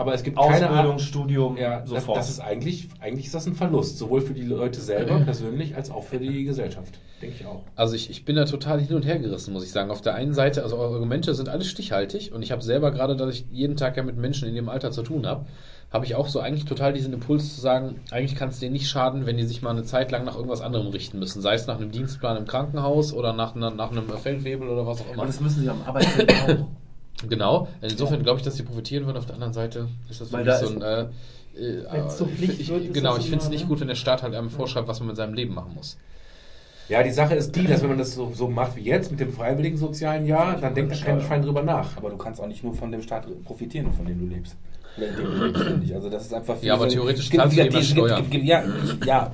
Aber 0.00 0.14
es 0.14 0.22
gibt 0.22 0.36
keine 0.38 0.54
Ausbildung, 0.70 0.92
Art- 0.92 1.00
Studium, 1.02 1.56
Ja, 1.58 1.80
das, 1.80 1.90
sofort. 1.90 2.16
das 2.18 2.30
ist 2.30 2.40
eigentlich, 2.40 2.88
eigentlich 3.00 3.26
ist 3.26 3.34
das 3.34 3.46
ein 3.46 3.54
Verlust, 3.54 3.98
sowohl 3.98 4.22
für 4.22 4.32
die 4.32 4.42
Leute 4.42 4.80
selber 4.80 5.18
persönlich 5.20 5.76
als 5.76 5.90
auch 5.90 6.02
für 6.04 6.18
die 6.18 6.44
Gesellschaft. 6.44 6.98
Denke 7.20 7.36
ich 7.40 7.46
auch. 7.46 7.62
Also 7.76 7.94
ich, 7.94 8.08
ich 8.08 8.24
bin 8.24 8.34
da 8.36 8.46
total 8.46 8.80
hin 8.80 8.96
und 8.96 9.04
her 9.04 9.18
gerissen, 9.18 9.52
muss 9.52 9.62
ich 9.62 9.72
sagen. 9.72 9.90
Auf 9.90 10.00
der 10.00 10.14
einen 10.14 10.32
Seite, 10.32 10.62
also 10.62 10.78
eure 10.78 10.94
Argumente 10.94 11.34
sind 11.34 11.50
alle 11.50 11.64
stichhaltig 11.64 12.32
und 12.32 12.42
ich 12.42 12.50
habe 12.50 12.62
selber 12.62 12.90
gerade, 12.92 13.14
dass 13.14 13.34
ich 13.34 13.44
jeden 13.52 13.76
Tag 13.76 13.96
ja 13.98 14.02
mit 14.02 14.16
Menschen 14.16 14.48
in 14.48 14.54
dem 14.54 14.68
Alter 14.70 14.90
zu 14.90 15.02
tun 15.02 15.26
habe, 15.26 15.44
habe 15.92 16.06
ich 16.06 16.14
auch 16.14 16.28
so 16.28 16.40
eigentlich 16.40 16.64
total 16.64 16.92
diesen 16.92 17.12
Impuls 17.12 17.54
zu 17.54 17.60
sagen, 17.60 17.96
eigentlich 18.10 18.36
kann 18.36 18.48
es 18.48 18.58
denen 18.60 18.72
nicht 18.72 18.88
schaden, 18.88 19.26
wenn 19.26 19.36
die 19.36 19.44
sich 19.44 19.60
mal 19.60 19.70
eine 19.70 19.82
Zeit 19.82 20.10
lang 20.12 20.24
nach 20.24 20.36
irgendwas 20.36 20.60
anderem 20.62 20.86
richten 20.86 21.18
müssen. 21.18 21.42
Sei 21.42 21.54
es 21.54 21.66
nach 21.66 21.76
einem 21.76 21.90
Dienstplan 21.90 22.36
im 22.38 22.46
Krankenhaus 22.46 23.12
oder 23.12 23.32
nach, 23.34 23.54
nach 23.54 23.90
einem 23.90 24.08
Feldwebel 24.08 24.68
oder 24.68 24.86
was 24.86 25.00
auch 25.02 25.12
immer. 25.12 25.22
Und 25.22 25.28
das 25.28 25.40
müssen 25.40 25.60
sie 25.62 25.68
am 25.68 25.82
Arbeitsfeld 25.84 26.32
auch. 26.32 26.66
Genau. 27.28 27.68
Insofern 27.82 28.22
glaube 28.22 28.38
ich, 28.38 28.44
dass 28.44 28.56
sie 28.56 28.62
profitieren 28.62 29.06
würden. 29.06 29.18
Auf 29.18 29.26
der 29.26 29.34
anderen 29.34 29.52
Seite 29.52 29.88
ist 30.08 30.20
das 30.20 30.32
Weil 30.32 30.44
wirklich 30.46 30.60
da 30.60 30.66
so 30.66 30.84
ein. 30.84 31.10
Äh, 31.56 31.98
äh, 32.04 32.08
zur 32.08 32.28
ich- 32.28 32.34
Pflicht 32.36 32.60
ich, 32.60 32.68
wird, 32.68 32.94
genau, 32.94 33.16
ich 33.16 33.24
finde 33.24 33.44
es 33.44 33.50
nicht 33.50 33.62
ne? 33.62 33.68
gut, 33.68 33.80
wenn 33.80 33.88
der 33.88 33.94
Staat 33.96 34.22
halt 34.22 34.34
einem 34.34 34.50
vorschreibt, 34.50 34.88
was 34.88 35.00
man 35.00 35.08
mit 35.08 35.16
seinem 35.16 35.34
Leben 35.34 35.52
machen 35.54 35.74
muss. 35.74 35.96
Ja, 36.88 37.02
die 37.02 37.10
Sache 37.10 37.34
ist 37.34 37.54
die, 37.54 37.66
dass 37.66 37.82
wenn 37.82 37.90
man 37.90 37.98
das 37.98 38.14
so, 38.14 38.32
so 38.34 38.48
macht 38.48 38.76
wie 38.76 38.80
jetzt 38.82 39.10
mit 39.10 39.20
dem 39.20 39.32
freiwilligen 39.32 39.76
sozialen 39.76 40.26
Jahr, 40.26 40.56
dann 40.60 40.74
denkt 40.74 40.92
da 40.92 40.96
kein 41.04 41.20
Schwein 41.20 41.42
drüber 41.42 41.62
nach. 41.62 41.96
Aber 41.96 42.10
du 42.10 42.16
kannst 42.16 42.40
auch 42.40 42.46
nicht 42.48 42.64
nur 42.64 42.74
von 42.74 42.90
dem 42.90 43.02
Staat 43.02 43.26
profitieren, 43.44 43.92
von 43.92 44.06
dem 44.06 44.18
du 44.18 44.26
lebst. 44.34 44.56
Oder 44.96 45.06
in 45.08 45.16
dem 45.16 45.24
du 45.26 45.44
lebst, 45.46 45.62
finde 45.62 45.84
ich. 45.86 45.94
Also 45.94 46.08
das 46.10 46.22
ist 46.26 46.34
einfach 46.34 46.56
Ja, 46.62 46.74
aber 46.74 46.84
so- 46.90 46.96
theoretisch 46.96 47.30
zahlst 47.30 47.56
du 47.56 47.62
jemand 47.62 47.84
Steuern. 47.84 48.24
Ja, 48.42 48.64
ja. 49.06 49.32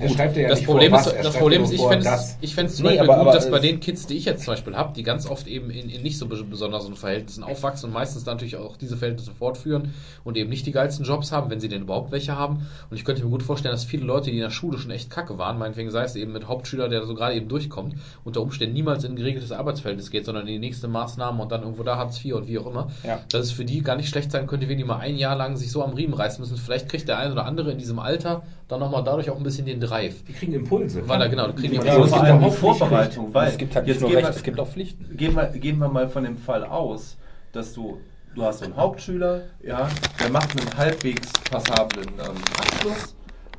Er 0.00 0.08
schreibt 0.08 0.36
ja 0.36 0.48
das 0.48 0.62
Problem 0.62 0.90
vor, 0.90 1.00
ist, 1.00 1.06
was, 1.06 1.22
das 1.22 1.36
Problem 1.36 1.62
ist, 1.64 1.72
ich 1.72 1.80
fände 1.82 2.08
es 2.08 2.36
ich 2.40 2.54
fänd's 2.54 2.76
zum 2.76 2.84
Nee, 2.86 2.90
Beispiel 2.96 3.10
aber- 3.10 3.18
gut, 3.18 3.28
aber 3.28 3.32
dass 3.36 3.50
bei 3.50 3.58
den 3.58 3.80
Kids, 3.80 4.06
die 4.06 4.16
ich 4.16 4.24
jetzt 4.24 4.44
zum 4.44 4.52
Beispiel 4.54 4.74
habe, 4.76 4.92
die 4.94 5.02
ganz 5.02 5.26
oft 5.28 5.46
eben 5.46 5.70
in, 5.70 5.88
in 5.88 6.02
nicht 6.02 6.18
so 6.18 6.26
bes- 6.26 6.42
besonderen 6.44 6.94
Verhältnissen 6.96 7.44
aufwachsen 7.44 7.88
und 7.88 7.92
meistens 7.94 8.26
natürlich 8.26 8.56
auch 8.56 8.76
diese 8.76 8.96
Verhältnisse 8.96 9.32
fortführen 9.32 9.94
und 10.24 10.36
eben 10.36 10.50
nicht 10.50 10.66
die 10.66 10.72
geilsten 10.72 11.04
Jobs 11.04 11.32
haben, 11.32 11.50
wenn 11.50 11.60
sie 11.60 11.68
denn 11.68 11.82
überhaupt 11.82 12.12
welche 12.12 12.36
haben. 12.36 12.66
Und 12.90 12.96
ich 12.96 13.04
könnte 13.04 13.22
mir 13.24 13.30
gut 13.30 13.42
vorstellen, 13.42 13.72
dass 13.74 13.84
viele 13.84 14.04
Leute, 14.04 14.30
die 14.30 14.36
in 14.36 14.42
der 14.42 14.50
Schule 14.50 14.78
schon 14.78 14.90
echt 14.90 15.10
kacke 15.10 15.38
waren, 15.38 15.58
meinetwegen 15.58 15.90
sei 15.90 16.04
es 16.04 16.16
eben 16.16 16.32
mit 16.32 16.48
Hauptschüler, 16.48 16.88
der 16.88 17.04
so 17.04 17.14
gerade 17.14 17.34
eben 17.34 17.48
durchkommt, 17.48 17.94
unter 18.24 18.40
Umständen 18.42 18.74
niemals 18.74 19.04
in 19.04 19.12
ein 19.12 19.16
geregeltes 19.16 19.52
Arbeitsverhältnis 19.52 20.10
geht, 20.10 20.24
sondern 20.24 20.46
in 20.46 20.52
die 20.54 20.58
nächste 20.58 20.88
Maßnahme 20.88 21.42
und 21.42 21.52
dann 21.52 21.62
irgendwo 21.62 21.82
da 21.82 21.96
Hartz 21.96 22.24
IV 22.24 22.34
und 22.34 22.48
wie 22.48 22.58
auch 22.58 22.66
immer, 22.66 22.88
Ja. 23.04 23.20
dass 23.30 23.42
es 23.46 23.52
für 23.52 23.64
die 23.64 23.82
gar 23.82 23.96
nicht 23.96 24.08
schlecht 24.08 24.30
sein 24.32 24.46
könnte, 24.46 24.68
wenn 24.68 24.78
die 24.78 24.84
mal 24.84 24.98
ein 24.98 25.16
Jahr 25.16 25.36
lang 25.36 25.56
sich 25.56 25.70
so 25.70 25.82
am 25.84 25.92
Riemen 25.94 26.14
reißen 26.14 26.40
müssen. 26.40 26.56
Vielleicht 26.56 26.88
kriegt 26.88 27.08
der 27.08 27.18
eine 27.18 27.32
oder 27.32 27.44
andere 27.46 27.70
in 27.72 27.78
diesem 27.78 27.98
Alter 27.98 28.42
dann 28.74 28.80
nochmal 28.80 29.04
dadurch 29.04 29.30
auch 29.30 29.36
ein 29.36 29.42
bisschen 29.42 29.66
den 29.66 29.80
Drive. 29.80 30.24
Die 30.24 30.32
kriegen 30.32 30.52
Impulse. 30.52 31.06
Weil 31.08 31.20
er 31.22 31.28
genau, 31.28 31.48
die 31.48 31.54
kriegen 31.62 31.74
Ja, 31.84 31.94
Impulse. 31.94 32.10
vor 32.16 32.22
Es 32.24 32.28
gibt 32.30 32.42
auch. 32.44 32.54
Vorbereitung, 32.54 33.34
weil 33.34 33.48
es 33.48 33.56
gibt 33.58 33.74
halt 33.76 33.86
jetzt 33.86 33.96
nicht 33.96 34.02
nur 34.02 34.10
Rechte, 34.16 34.30
wir- 34.30 34.36
es 34.36 34.42
gibt 34.42 34.60
auch 34.60 34.68
Pflichten. 34.68 35.16
Gehen 35.16 35.34
wir, 35.36 35.46
gehen 35.46 35.78
wir 35.78 35.88
mal 35.88 36.08
von 36.08 36.24
dem 36.24 36.36
Fall 36.36 36.64
aus, 36.64 37.16
dass 37.52 37.72
du, 37.72 37.98
du 38.34 38.42
hast 38.42 38.58
so 38.60 38.64
einen 38.64 38.76
Hauptschüler, 38.76 39.42
ja, 39.62 39.88
der 40.20 40.30
macht 40.30 40.50
einen 40.58 40.76
halbwegs 40.76 41.28
passablen 41.50 42.08
ähm, 42.18 42.36
Abschluss, 42.58 43.14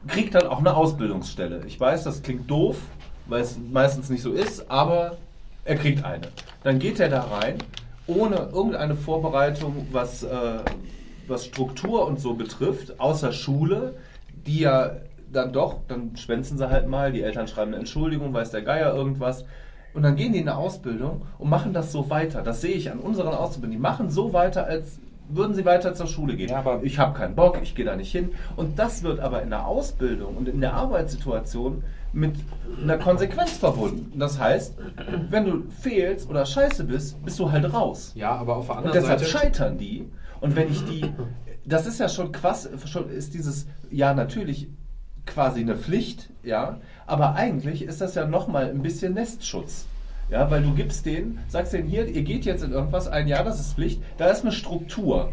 kriegt 0.08 0.36
dann 0.36 0.48
auch 0.48 0.60
eine 0.60 0.76
Ausbildungsstelle. 0.76 1.62
Ich 1.66 1.80
weiß, 1.80 2.04
das 2.04 2.22
klingt 2.22 2.50
doof, 2.52 2.78
weil 3.28 3.42
es 3.42 3.58
meistens 3.72 4.10
nicht 4.10 4.22
so 4.22 4.32
ist, 4.34 4.70
aber 4.70 5.18
er 5.64 5.76
kriegt 5.76 6.04
eine. 6.04 6.28
Dann 6.64 6.78
geht 6.80 7.00
er 7.00 7.10
da 7.10 7.22
rein, 7.22 7.58
ohne 8.08 8.50
irgendeine 8.54 8.96
Vorbereitung, 8.96 9.88
was, 9.92 10.24
äh, 10.24 10.28
was 11.28 11.46
Struktur 11.46 12.06
und 12.06 12.20
so 12.20 12.34
betrifft, 12.36 13.00
außer 13.00 13.32
Schule, 13.32 13.96
die 14.46 14.60
ja 14.60 14.92
dann 15.32 15.52
doch, 15.52 15.80
dann 15.88 16.16
schwänzen 16.16 16.58
sie 16.58 16.70
halt 16.70 16.88
mal, 16.88 17.12
die 17.12 17.22
Eltern 17.22 17.48
schreiben 17.48 17.72
eine 17.72 17.80
Entschuldigung, 17.80 18.34
weiß 18.34 18.52
der 18.52 18.62
Geier 18.62 18.94
irgendwas. 18.94 19.46
Und 19.94 20.04
dann 20.04 20.16
gehen 20.16 20.34
die 20.34 20.40
in 20.40 20.48
eine 20.50 20.58
Ausbildung 20.58 21.22
und 21.40 21.50
machen 21.50 21.74
das 21.74 21.92
so 21.92 22.10
weiter. 22.10 22.42
Das 22.42 22.62
sehe 22.62 22.74
ich 22.74 22.92
an 22.92 23.00
unseren 23.00 23.30
Auszubildenden. 23.34 23.72
Die 23.80 23.82
machen 23.82 24.10
so 24.10 24.34
weiter, 24.34 24.66
als 24.66 25.00
würden 25.30 25.56
sie 25.56 25.66
weiter 25.66 25.94
zur 25.94 26.08
Schule 26.08 26.36
gehen. 26.36 26.50
Ja, 26.50 26.58
aber- 26.60 26.84
ich 26.84 27.00
habe 27.00 27.18
keinen 27.18 27.34
Bock, 27.36 27.60
ich 27.64 27.76
gehe 27.76 27.86
da 27.86 27.96
nicht 27.96 28.12
hin. 28.12 28.30
Und 28.58 28.78
das 28.78 29.04
wird 29.04 29.20
aber 29.20 29.42
in 29.42 29.50
der 29.50 29.66
Ausbildung 29.66 30.36
und 30.38 30.48
in 30.48 30.62
der 30.62 30.74
Arbeitssituation 30.74 31.84
mit 32.14 32.36
einer 32.82 32.98
Konsequenz 32.98 33.52
verbunden. 33.58 34.18
Das 34.20 34.40
heißt, 34.40 34.78
wenn 35.30 35.46
du 35.46 35.64
fehlst 35.82 36.30
oder 36.30 36.46
scheiße 36.46 36.84
bist, 36.86 37.24
bist 37.26 37.40
du 37.40 37.52
halt 37.52 37.74
raus. 37.74 38.12
Ja, 38.16 38.32
aber 38.36 38.58
auf 38.58 38.68
der 38.68 38.76
Und 38.78 38.78
anderen 38.86 39.00
deshalb 39.02 39.20
Seite. 39.20 39.32
scheitern 39.32 39.78
die. 39.78 40.08
Und 40.42 40.56
wenn 40.56 40.70
ich 40.70 40.84
die, 40.86 41.06
das 41.66 41.86
ist 41.88 42.00
ja 42.00 42.10
schon 42.10 42.32
quasi, 42.32 42.70
schon 42.88 43.10
ist 43.10 43.34
dieses, 43.34 43.68
ja 43.92 44.14
natürlich 44.14 44.68
quasi 45.26 45.62
eine 45.62 45.76
Pflicht, 45.76 46.30
ja, 46.44 46.80
aber 47.08 47.36
eigentlich 47.36 47.82
ist 47.84 48.02
das 48.02 48.16
ja 48.16 48.26
nochmal 48.28 48.70
ein 48.70 48.82
bisschen 48.82 49.14
Nestschutz. 49.14 49.88
Ja, 50.28 50.50
weil 50.50 50.64
du 50.64 50.74
gibst 50.74 51.06
denen, 51.06 51.40
sagst 51.50 51.74
denen 51.74 51.88
hier, 51.88 52.08
ihr 52.08 52.24
geht 52.24 52.46
jetzt 52.46 52.64
in 52.64 52.72
irgendwas, 52.72 53.08
ein 53.08 53.28
Jahr, 53.28 53.44
das 53.44 53.60
ist 53.60 53.76
Pflicht, 53.76 54.02
da 54.18 54.28
ist 54.28 54.42
eine 54.42 54.52
Struktur. 54.52 55.32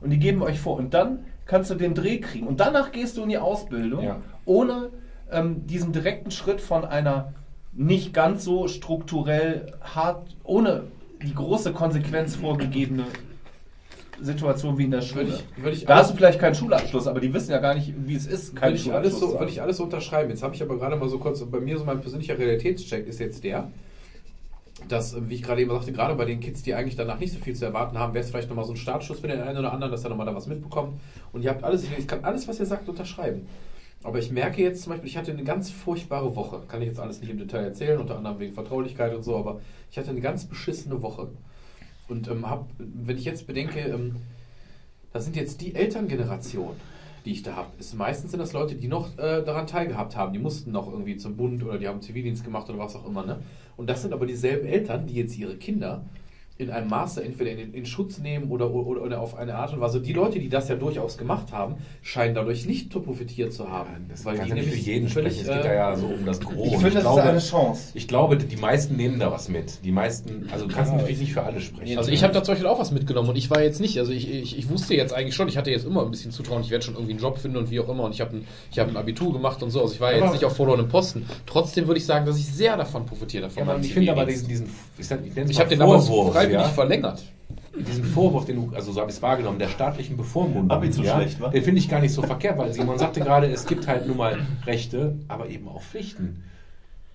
Und 0.00 0.10
die 0.10 0.18
geben 0.18 0.42
euch 0.42 0.60
vor. 0.60 0.76
Und 0.76 0.94
dann 0.94 1.24
kannst 1.44 1.70
du 1.70 1.74
den 1.74 1.92
Dreh 1.96 2.18
kriegen. 2.20 2.46
Und 2.46 2.60
danach 2.60 2.92
gehst 2.92 3.16
du 3.16 3.24
in 3.24 3.30
die 3.30 3.38
Ausbildung, 3.38 4.04
Ja. 4.04 4.20
ohne 4.44 4.90
ähm, 5.32 5.66
diesen 5.66 5.92
direkten 5.92 6.30
Schritt 6.30 6.60
von 6.60 6.84
einer 6.84 7.32
nicht 7.72 8.14
ganz 8.14 8.44
so 8.44 8.68
strukturell 8.68 9.72
hart, 9.82 10.36
ohne 10.44 10.84
die 11.20 11.34
große 11.34 11.72
Konsequenz 11.72 12.36
vorgegebene 12.36 13.06
Situation 14.20 14.76
wie 14.78 14.84
in 14.84 14.90
der 14.90 15.00
Schule. 15.02 15.26
Würde 15.28 15.38
ich- 15.56 15.62
würde 15.64 15.76
ich 15.76 15.84
da 15.84 15.96
hast 15.96 16.10
du 16.12 16.16
vielleicht 16.16 16.38
keinen 16.38 16.54
Schulabschluss, 16.54 17.06
aber 17.06 17.20
die 17.20 17.32
wissen 17.32 17.50
ja 17.52 17.58
gar 17.58 17.74
nicht, 17.74 17.92
wie 18.06 18.14
es 18.14 18.26
ist, 18.26 18.54
keinen 18.56 18.72
Würde 18.72 18.82
ich, 18.82 18.92
alles 18.92 19.18
so, 19.18 19.32
würde 19.38 19.50
ich 19.50 19.62
alles 19.62 19.76
so 19.76 19.84
unterschreiben. 19.84 20.30
Jetzt 20.30 20.42
habe 20.42 20.54
ich 20.54 20.62
aber 20.62 20.76
gerade 20.76 20.96
mal 20.96 21.08
so 21.08 21.18
kurz, 21.18 21.42
bei 21.44 21.60
mir 21.60 21.78
so 21.78 21.84
mein 21.84 22.00
persönlicher 22.00 22.38
Realitätscheck 22.38 23.06
ist 23.06 23.20
jetzt 23.20 23.44
der, 23.44 23.70
dass, 24.88 25.16
wie 25.28 25.34
ich 25.34 25.42
gerade 25.42 25.60
eben 25.60 25.70
sagte, 25.70 25.92
gerade 25.92 26.14
bei 26.14 26.24
den 26.24 26.40
Kids, 26.40 26.62
die 26.62 26.74
eigentlich 26.74 26.96
danach 26.96 27.18
nicht 27.18 27.32
so 27.32 27.38
viel 27.40 27.54
zu 27.54 27.64
erwarten 27.64 27.98
haben, 27.98 28.14
wäre 28.14 28.24
es 28.24 28.30
vielleicht 28.30 28.48
nochmal 28.48 28.64
so 28.64 28.72
ein 28.72 28.76
Startschuss 28.76 29.20
für 29.20 29.28
den 29.28 29.40
einen 29.40 29.58
oder 29.58 29.72
anderen, 29.72 29.90
dass 29.90 30.04
er 30.04 30.10
nochmal 30.10 30.26
da 30.26 30.34
was 30.34 30.46
mitbekommt. 30.46 31.00
Und 31.32 31.42
ihr 31.42 31.50
habt 31.50 31.64
alles, 31.64 31.84
ich 31.98 32.06
kann 32.06 32.24
alles, 32.24 32.46
was 32.46 32.60
ihr 32.60 32.66
sagt, 32.66 32.88
unterschreiben. 32.88 33.46
Aber 34.04 34.20
ich 34.20 34.30
merke 34.30 34.62
jetzt 34.62 34.82
zum 34.82 34.90
Beispiel, 34.92 35.08
ich 35.08 35.16
hatte 35.16 35.32
eine 35.32 35.42
ganz 35.42 35.70
furchtbare 35.70 36.36
Woche. 36.36 36.60
Kann 36.68 36.80
ich 36.80 36.86
jetzt 36.88 37.00
alles 37.00 37.20
nicht 37.20 37.30
im 37.30 37.38
Detail 37.38 37.64
erzählen, 37.64 37.98
unter 37.98 38.16
anderem 38.16 38.38
wegen 38.38 38.54
Vertraulichkeit 38.54 39.12
und 39.14 39.24
so, 39.24 39.36
aber 39.36 39.60
ich 39.90 39.98
hatte 39.98 40.10
eine 40.10 40.20
ganz 40.20 40.44
beschissene 40.44 41.02
Woche. 41.02 41.26
Und 42.08 42.28
ähm, 42.28 42.48
hab, 42.48 42.68
wenn 42.78 43.16
ich 43.16 43.24
jetzt 43.24 43.46
bedenke, 43.46 43.80
ähm, 43.80 44.16
das 45.12 45.24
sind 45.24 45.36
jetzt 45.36 45.60
die 45.60 45.74
Elterngeneration, 45.74 46.74
die 47.24 47.32
ich 47.32 47.42
da 47.42 47.56
habe. 47.56 47.68
Ist 47.78 47.94
meistens 47.94 48.30
sind 48.30 48.40
das 48.40 48.52
Leute, 48.52 48.74
die 48.74 48.88
noch 48.88 49.16
äh, 49.18 49.42
daran 49.42 49.66
teilgehabt 49.66 50.16
haben. 50.16 50.32
Die 50.32 50.38
mussten 50.38 50.72
noch 50.72 50.90
irgendwie 50.90 51.16
zum 51.16 51.36
Bund 51.36 51.62
oder 51.62 51.78
die 51.78 51.88
haben 51.88 52.00
Zivildienst 52.00 52.44
gemacht 52.44 52.68
oder 52.70 52.78
was 52.78 52.96
auch 52.96 53.06
immer. 53.06 53.24
Ne? 53.24 53.38
Und 53.76 53.88
das 53.88 54.02
sind 54.02 54.12
aber 54.12 54.26
dieselben 54.26 54.66
Eltern, 54.66 55.06
die 55.06 55.14
jetzt 55.14 55.36
ihre 55.38 55.56
Kinder 55.56 56.02
in 56.58 56.70
einem 56.70 56.88
Maße 56.88 57.22
entweder 57.22 57.52
in, 57.52 57.72
in 57.72 57.86
Schutz 57.86 58.18
nehmen 58.18 58.50
oder, 58.50 58.70
oder, 58.74 59.00
oder 59.00 59.20
auf 59.20 59.36
eine 59.36 59.54
Art 59.54 59.72
und 59.72 59.80
Weise. 59.80 60.00
Die 60.00 60.12
Leute, 60.12 60.40
die 60.40 60.48
das 60.48 60.68
ja 60.68 60.74
durchaus 60.74 61.16
gemacht 61.16 61.52
haben, 61.52 61.76
scheinen 62.02 62.34
dadurch 62.34 62.66
nicht 62.66 62.90
profitiert 62.90 63.52
zu 63.52 63.70
haben. 63.70 64.06
Das 64.08 64.24
weil 64.24 64.36
kann 64.36 64.46
die 64.46 64.50
ja 64.50 64.54
nicht 64.56 64.68
für 64.70 64.76
jeden 64.76 65.08
völlig, 65.08 65.34
sprechen. 65.34 65.50
Es 65.50 65.56
geht 65.56 65.64
äh, 65.64 65.68
da 65.68 65.74
ja 65.74 65.96
so 65.96 66.06
um 66.06 66.26
das 66.26 66.40
Gros. 66.40 66.66
Ich 66.66 66.72
finde, 66.72 66.90
das 66.90 67.02
glaube, 67.02 67.20
ist 67.20 67.26
eine 67.28 67.38
Chance. 67.38 67.90
Ich 67.94 68.08
glaube, 68.08 68.36
die 68.36 68.56
meisten 68.56 68.96
nehmen 68.96 69.20
da 69.20 69.30
was 69.30 69.48
mit. 69.48 69.84
Die 69.84 69.92
meisten, 69.92 70.48
also 70.52 70.66
du 70.66 70.74
kannst 70.74 70.92
natürlich 70.92 71.20
nicht 71.20 71.32
für 71.32 71.44
alle 71.44 71.60
sprechen. 71.60 71.96
Also 71.96 72.10
ich 72.10 72.24
habe 72.24 72.34
da 72.34 72.42
zum 72.42 72.54
Beispiel 72.54 72.68
auch 72.68 72.80
was 72.80 72.90
mitgenommen 72.90 73.28
und 73.28 73.36
ich 73.36 73.50
war 73.50 73.62
jetzt 73.62 73.80
nicht, 73.80 73.96
also 74.00 74.10
ich, 74.10 74.28
ich, 74.28 74.58
ich 74.58 74.68
wusste 74.68 74.94
jetzt 74.94 75.14
eigentlich 75.14 75.36
schon, 75.36 75.46
ich 75.46 75.56
hatte 75.56 75.70
jetzt 75.70 75.86
immer 75.86 76.02
ein 76.04 76.10
bisschen 76.10 76.32
Zutrauen, 76.32 76.62
ich 76.62 76.70
werde 76.70 76.84
schon 76.84 76.94
irgendwie 76.94 77.12
einen 77.12 77.20
Job 77.20 77.38
finden 77.38 77.58
und 77.58 77.70
wie 77.70 77.78
auch 77.78 77.88
immer 77.88 78.02
und 78.02 78.14
ich 78.14 78.20
habe 78.20 78.36
ein, 78.36 78.46
ich 78.72 78.80
hab 78.80 78.88
ein 78.88 78.96
Abitur 78.96 79.32
gemacht 79.32 79.62
und 79.62 79.70
so, 79.70 79.80
also 79.80 79.94
ich 79.94 80.00
war 80.00 80.12
jetzt 80.12 80.22
Aber- 80.24 80.32
nicht 80.32 80.44
auf 80.44 80.56
verlorenem 80.56 80.88
Posten. 80.88 81.24
Trotzdem 81.46 81.86
würde 81.86 81.98
ich 81.98 82.06
sagen, 82.06 82.26
dass 82.26 82.36
ich 82.36 82.46
sehr 82.46 82.76
davon 82.76 83.06
profitiert 83.06 83.44
habe. 83.44 83.54
Ja, 83.56 83.78
ich 83.80 83.94
finde 83.94 84.10
aber 84.10 84.24
diesen, 84.26 84.48
diesen 84.48 84.66
ich, 84.98 85.50
ich, 85.50 85.60
habe 85.60 85.68
den 85.68 85.78
Vorwurf, 85.78 86.34
freiwillig 86.48 86.66
ja, 86.66 86.74
verlängert. 86.74 87.22
diesen 87.86 88.04
Vorwurf, 88.04 88.44
den 88.44 88.56
du, 88.56 88.74
also 88.74 88.92
so 88.92 89.00
habe 89.00 89.10
ich 89.10 89.16
es 89.16 89.22
wahrgenommen, 89.22 89.58
der 89.58 89.68
staatlichen 89.68 90.16
Bevormundung, 90.16 90.70
Abi 90.70 90.90
zu 90.90 91.02
schlecht, 91.02 91.40
wa? 91.40 91.48
den 91.48 91.62
finde 91.62 91.80
ich 91.80 91.88
gar 91.88 92.00
nicht 92.00 92.12
so 92.12 92.22
verkehrt, 92.22 92.58
weil 92.58 92.72
Simon 92.72 92.98
sagte 92.98 93.20
gerade, 93.20 93.46
es 93.46 93.66
gibt 93.66 93.86
halt 93.86 94.06
nun 94.06 94.16
mal 94.16 94.38
Rechte, 94.66 95.16
aber 95.28 95.48
eben 95.48 95.68
auch 95.68 95.82
Pflichten. 95.82 96.44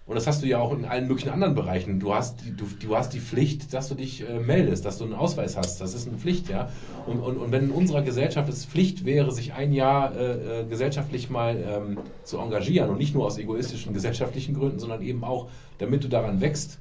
Und 0.05 0.15
das 0.15 0.27
hast 0.27 0.43
du 0.43 0.47
ja 0.47 0.59
auch 0.59 0.73
in 0.73 0.83
allen 0.83 1.07
möglichen 1.07 1.29
anderen 1.29 1.55
Bereichen. 1.55 2.01
Du 2.01 2.13
hast 2.13 2.43
die, 2.43 2.51
du, 2.51 2.65
du 2.65 2.97
hast 2.97 3.13
die 3.13 3.21
Pflicht, 3.21 3.73
dass 3.73 3.87
du 3.87 3.95
dich 3.95 4.27
äh, 4.27 4.39
meldest, 4.39 4.83
dass 4.83 4.97
du 4.97 5.05
einen 5.05 5.13
Ausweis 5.13 5.55
hast. 5.55 5.79
Das 5.79 5.93
ist 5.93 6.09
eine 6.09 6.17
Pflicht, 6.17 6.49
ja. 6.49 6.69
Und, 7.07 7.19
und, 7.21 7.37
und 7.37 7.51
wenn 7.53 7.65
in 7.65 7.71
unserer 7.71 8.01
Gesellschaft 8.01 8.49
es 8.49 8.65
Pflicht 8.65 9.05
wäre, 9.05 9.31
sich 9.31 9.53
ein 9.53 9.71
Jahr 9.71 10.13
äh, 10.13 10.61
äh, 10.61 10.65
gesellschaftlich 10.65 11.29
mal 11.29 11.55
ähm, 11.55 11.97
zu 12.25 12.37
engagieren 12.37 12.89
und 12.89 12.97
nicht 12.97 13.15
nur 13.15 13.25
aus 13.25 13.37
egoistischen 13.37 13.93
gesellschaftlichen 13.93 14.53
Gründen, 14.55 14.79
sondern 14.79 15.01
eben 15.01 15.23
auch, 15.23 15.47
damit 15.77 16.03
du 16.03 16.09
daran 16.09 16.41
wächst, 16.41 16.79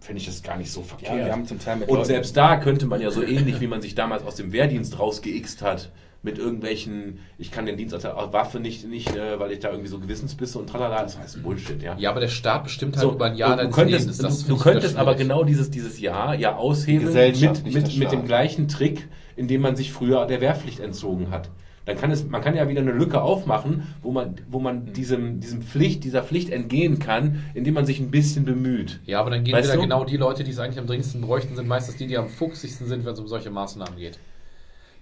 finde 0.00 0.20
ich 0.20 0.26
das 0.26 0.42
gar 0.42 0.56
nicht 0.56 0.70
so 0.70 0.82
verkehrt. 0.82 1.18
Ja, 1.18 1.24
wir 1.26 1.32
haben 1.32 1.46
zum 1.46 1.58
Teil 1.58 1.76
mit 1.76 1.88
Und 1.88 1.96
Leuten- 1.96 2.06
selbst 2.08 2.36
da 2.36 2.56
könnte 2.56 2.86
man 2.86 3.00
ja 3.00 3.10
so 3.10 3.22
ähnlich, 3.22 3.60
wie 3.60 3.66
man 3.66 3.82
sich 3.82 3.94
damals 3.94 4.22
aus 4.24 4.36
dem 4.36 4.52
Wehrdienst 4.52 4.98
rausgeixt 4.98 5.62
hat, 5.62 5.90
mit 6.22 6.36
irgendwelchen, 6.38 7.20
ich 7.38 7.52
kann 7.52 7.64
den 7.64 7.76
Dienst 7.76 7.94
der 8.02 8.16
Waffe 8.32 8.58
nicht, 8.58 8.86
nicht 8.88 9.14
äh, 9.14 9.38
weil 9.38 9.52
ich 9.52 9.60
da 9.60 9.70
irgendwie 9.70 9.88
so 9.88 10.00
Gewissensbisse 10.00 10.58
und 10.58 10.68
tralala, 10.68 11.02
das 11.02 11.16
heißt 11.16 11.42
Bullshit, 11.42 11.80
ja. 11.80 11.96
Ja, 11.96 12.10
aber 12.10 12.20
der 12.20 12.28
Staat 12.28 12.64
bestimmt 12.64 12.96
halt 12.96 13.12
über 13.12 13.26
ein 13.26 13.36
Jahr 13.36 13.56
deines 13.56 13.74
könntest, 13.74 14.00
Lebens. 14.00 14.18
Das 14.18 14.44
du, 14.46 14.56
könntest 14.56 14.96
aber 14.96 15.14
genau 15.14 15.44
dieses, 15.44 15.70
dieses 15.70 16.00
Jahr 16.00 16.34
ja 16.34 16.56
aushebeln 16.56 17.12
mit, 17.40 17.72
mit, 17.72 17.96
mit 17.96 18.12
dem 18.12 18.24
gleichen 18.24 18.66
Trick, 18.66 19.06
indem 19.36 19.60
man 19.60 19.76
sich 19.76 19.92
früher 19.92 20.26
der 20.26 20.40
Wehrpflicht 20.40 20.80
entzogen 20.80 21.30
hat. 21.30 21.50
Dann 21.88 21.96
kann 21.96 22.10
es, 22.10 22.28
man 22.28 22.42
kann 22.42 22.54
ja 22.54 22.68
wieder 22.68 22.82
eine 22.82 22.92
Lücke 22.92 23.22
aufmachen, 23.22 23.94
wo 24.02 24.10
man, 24.10 24.34
wo 24.50 24.60
man 24.60 24.92
diesem, 24.92 25.40
diesem 25.40 25.62
Pflicht, 25.62 26.04
dieser 26.04 26.22
Pflicht 26.22 26.50
entgehen 26.50 26.98
kann, 26.98 27.46
indem 27.54 27.72
man 27.72 27.86
sich 27.86 27.98
ein 27.98 28.10
bisschen 28.10 28.44
bemüht. 28.44 29.00
Ja, 29.06 29.20
aber 29.20 29.30
dann 29.30 29.42
gehen 29.42 29.54
Weißt 29.54 29.68
wieder 29.68 29.76
du? 29.76 29.82
genau 29.84 30.04
die 30.04 30.18
Leute, 30.18 30.44
die 30.44 30.50
es 30.50 30.58
eigentlich 30.58 30.78
am 30.78 30.86
dringendsten 30.86 31.22
bräuchten, 31.22 31.56
sind 31.56 31.66
meistens 31.66 31.96
die, 31.96 32.06
die 32.06 32.18
am 32.18 32.28
fuchsigsten 32.28 32.86
sind, 32.88 33.06
wenn 33.06 33.14
es 33.14 33.18
um 33.18 33.26
solche 33.26 33.48
Maßnahmen 33.48 33.96
geht. 33.96 34.18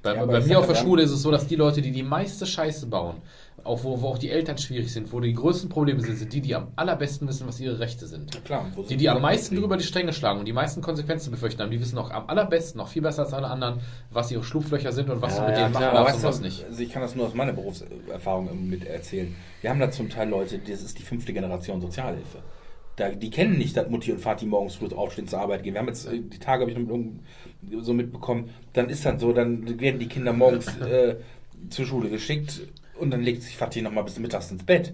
Bei, 0.00 0.14
Ja, 0.14 0.26
bei 0.26 0.40
mir 0.40 0.60
auf 0.60 0.68
der 0.68 0.76
Schule 0.76 1.02
ist 1.02 1.10
es 1.10 1.22
so, 1.22 1.32
dass 1.32 1.48
die 1.48 1.56
Leute, 1.56 1.82
die 1.82 1.90
die 1.90 2.04
meiste 2.04 2.46
Scheiße 2.46 2.86
bauen, 2.86 3.16
auch 3.64 3.82
wo, 3.84 4.00
wo 4.00 4.08
auch 4.08 4.18
die 4.18 4.30
Eltern 4.30 4.58
schwierig 4.58 4.92
sind, 4.92 5.12
wo 5.12 5.20
die 5.20 5.32
größten 5.32 5.68
Probleme 5.68 6.00
sind, 6.00 6.16
sind 6.16 6.32
die, 6.32 6.40
die 6.40 6.54
am 6.54 6.68
allerbesten 6.76 7.26
wissen, 7.26 7.46
was 7.46 7.58
ihre 7.58 7.78
Rechte 7.78 8.06
sind. 8.06 8.44
Klar, 8.44 8.70
wo 8.74 8.82
sie 8.82 8.88
Die, 8.88 8.96
die 8.96 9.08
am 9.08 9.22
meisten 9.22 9.56
drüber 9.56 9.76
die 9.76 9.84
Stränge 9.84 10.12
schlagen 10.12 10.40
und 10.40 10.46
die 10.46 10.52
meisten 10.52 10.82
Konsequenzen 10.82 11.30
befürchten 11.30 11.62
haben, 11.62 11.70
die 11.70 11.80
wissen 11.80 11.98
auch 11.98 12.10
am 12.10 12.28
allerbesten, 12.28 12.78
noch 12.78 12.88
viel 12.88 13.02
besser 13.02 13.22
als 13.22 13.32
alle 13.32 13.48
anderen, 13.48 13.80
was 14.10 14.30
ihre 14.30 14.44
Schlupflöcher 14.44 14.92
sind 14.92 15.10
und 15.10 15.22
was 15.22 15.36
du 15.36 15.42
mit 15.42 15.56
denen 15.56 15.72
machen 15.72 15.84
aber 15.84 15.98
darfst 15.98 16.16
und 16.16 16.24
was 16.24 16.40
nicht. 16.40 16.64
Also 16.64 16.82
ich 16.82 16.90
kann 16.90 17.02
das 17.02 17.14
nur 17.14 17.26
aus 17.26 17.34
meiner 17.34 17.52
Berufserfahrung 17.52 18.68
mit 18.68 18.84
erzählen. 18.86 19.34
Wir 19.62 19.70
haben 19.70 19.80
da 19.80 19.90
zum 19.90 20.10
Teil 20.10 20.28
Leute, 20.28 20.58
das 20.58 20.82
ist 20.82 20.98
die 20.98 21.02
fünfte 21.02 21.32
Generation 21.32 21.80
Sozialhilfe. 21.80 22.38
Da, 22.96 23.10
die 23.10 23.30
kennen 23.30 23.58
nicht, 23.58 23.76
dass 23.76 23.90
Mutti 23.90 24.12
und 24.12 24.24
Vati 24.24 24.46
morgens 24.46 24.76
früh 24.76 24.88
aufstehen 24.94 25.28
zur 25.28 25.40
Arbeit 25.40 25.62
gehen. 25.62 25.74
Wir 25.74 25.80
haben 25.80 25.88
jetzt, 25.88 26.06
äh, 26.06 26.18
die 26.20 26.38
Tage 26.38 26.62
habe 26.62 26.70
ich 26.70 26.78
noch 26.78 26.96
mit 26.96 27.84
so 27.84 27.92
mitbekommen, 27.92 28.50
dann 28.72 28.88
ist 28.88 29.04
dann 29.04 29.18
so, 29.18 29.32
dann 29.32 29.80
werden 29.80 29.98
die 29.98 30.08
Kinder 30.08 30.32
morgens 30.32 30.68
äh, 30.80 31.16
zur 31.68 31.84
Schule 31.84 32.08
geschickt 32.08 32.62
und 32.98 33.10
dann 33.10 33.22
legt 33.22 33.42
sich 33.42 33.56
Vati 33.56 33.82
nochmal 33.82 34.04
bis 34.04 34.18
mittags 34.18 34.50
ins 34.50 34.64
Bett. 34.64 34.92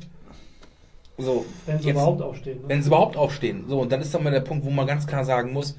So, 1.18 1.44
Wenn 1.66 1.78
sie 1.78 1.86
jetzt- 1.88 1.96
überhaupt 1.96 2.22
aufstehen. 2.22 2.62
Ne? 2.62 2.68
Wenn 2.68 2.82
sie 2.82 2.88
überhaupt 2.88 3.16
aufstehen. 3.16 3.64
So, 3.68 3.80
und 3.80 3.92
dann 3.92 4.00
ist 4.00 4.14
dann 4.14 4.22
mal 4.24 4.30
der 4.30 4.40
Punkt, 4.40 4.64
wo 4.64 4.70
man 4.70 4.86
ganz 4.86 5.06
klar 5.06 5.24
sagen 5.24 5.52
muss, 5.52 5.76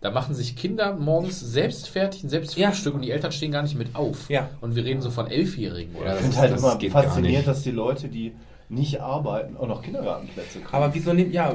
Da 0.00 0.12
machen 0.12 0.32
sich 0.32 0.54
Kinder 0.54 0.94
morgens 0.94 1.40
selbst 1.40 1.88
fertig 1.88 2.22
und 2.22 2.28
selbst 2.28 2.56
Ja. 2.56 2.68
Frühstück 2.70 2.94
und 2.94 3.00
die 3.02 3.10
Eltern 3.10 3.32
stehen 3.32 3.50
gar 3.50 3.62
nicht 3.62 3.76
mit 3.76 3.96
auf. 3.96 4.30
Ja. 4.30 4.48
Und 4.60 4.76
wir 4.76 4.84
reden 4.84 5.00
so 5.00 5.10
von 5.10 5.26
Elfjährigen 5.26 5.96
oder 5.96 6.14
Ich 6.14 6.20
finde 6.20 6.36
halt 6.36 6.52
das 6.52 6.60
immer 6.62 6.90
faszinierend, 6.90 7.48
dass 7.48 7.62
die 7.62 7.72
Leute, 7.72 8.06
die 8.06 8.32
nicht 8.68 9.00
arbeiten, 9.00 9.56
auch 9.56 9.66
noch 9.66 9.82
Kindergartenplätze 9.82 10.60
kriegen. 10.60 10.72
aber 10.72 10.94
wieso 10.94 11.12
nimmt, 11.12 11.34
ja, 11.34 11.52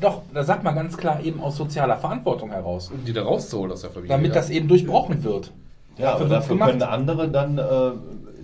doch, 0.00 0.22
da 0.32 0.42
sagt 0.42 0.64
man 0.64 0.74
ganz 0.74 0.96
klar 0.96 1.22
eben 1.22 1.38
aus 1.40 1.56
sozialer 1.56 1.98
Verantwortung 1.98 2.50
heraus. 2.50 2.90
Um 2.90 3.04
die 3.04 3.12
da 3.12 3.22
rauszuholen 3.22 3.72
aus 3.72 3.82
der 3.82 3.90
Familie. 3.90 4.08
Damit 4.08 4.28
ja. 4.30 4.34
das 4.36 4.48
eben 4.48 4.68
durchbrochen 4.68 5.22
wird. 5.22 5.52
ja, 5.98 6.12
aber 6.12 6.20
wird's 6.30 6.46
dafür 6.46 6.58
können 6.58 6.82
andere 6.82 7.28
dann. 7.28 7.58
Äh, 7.58 7.62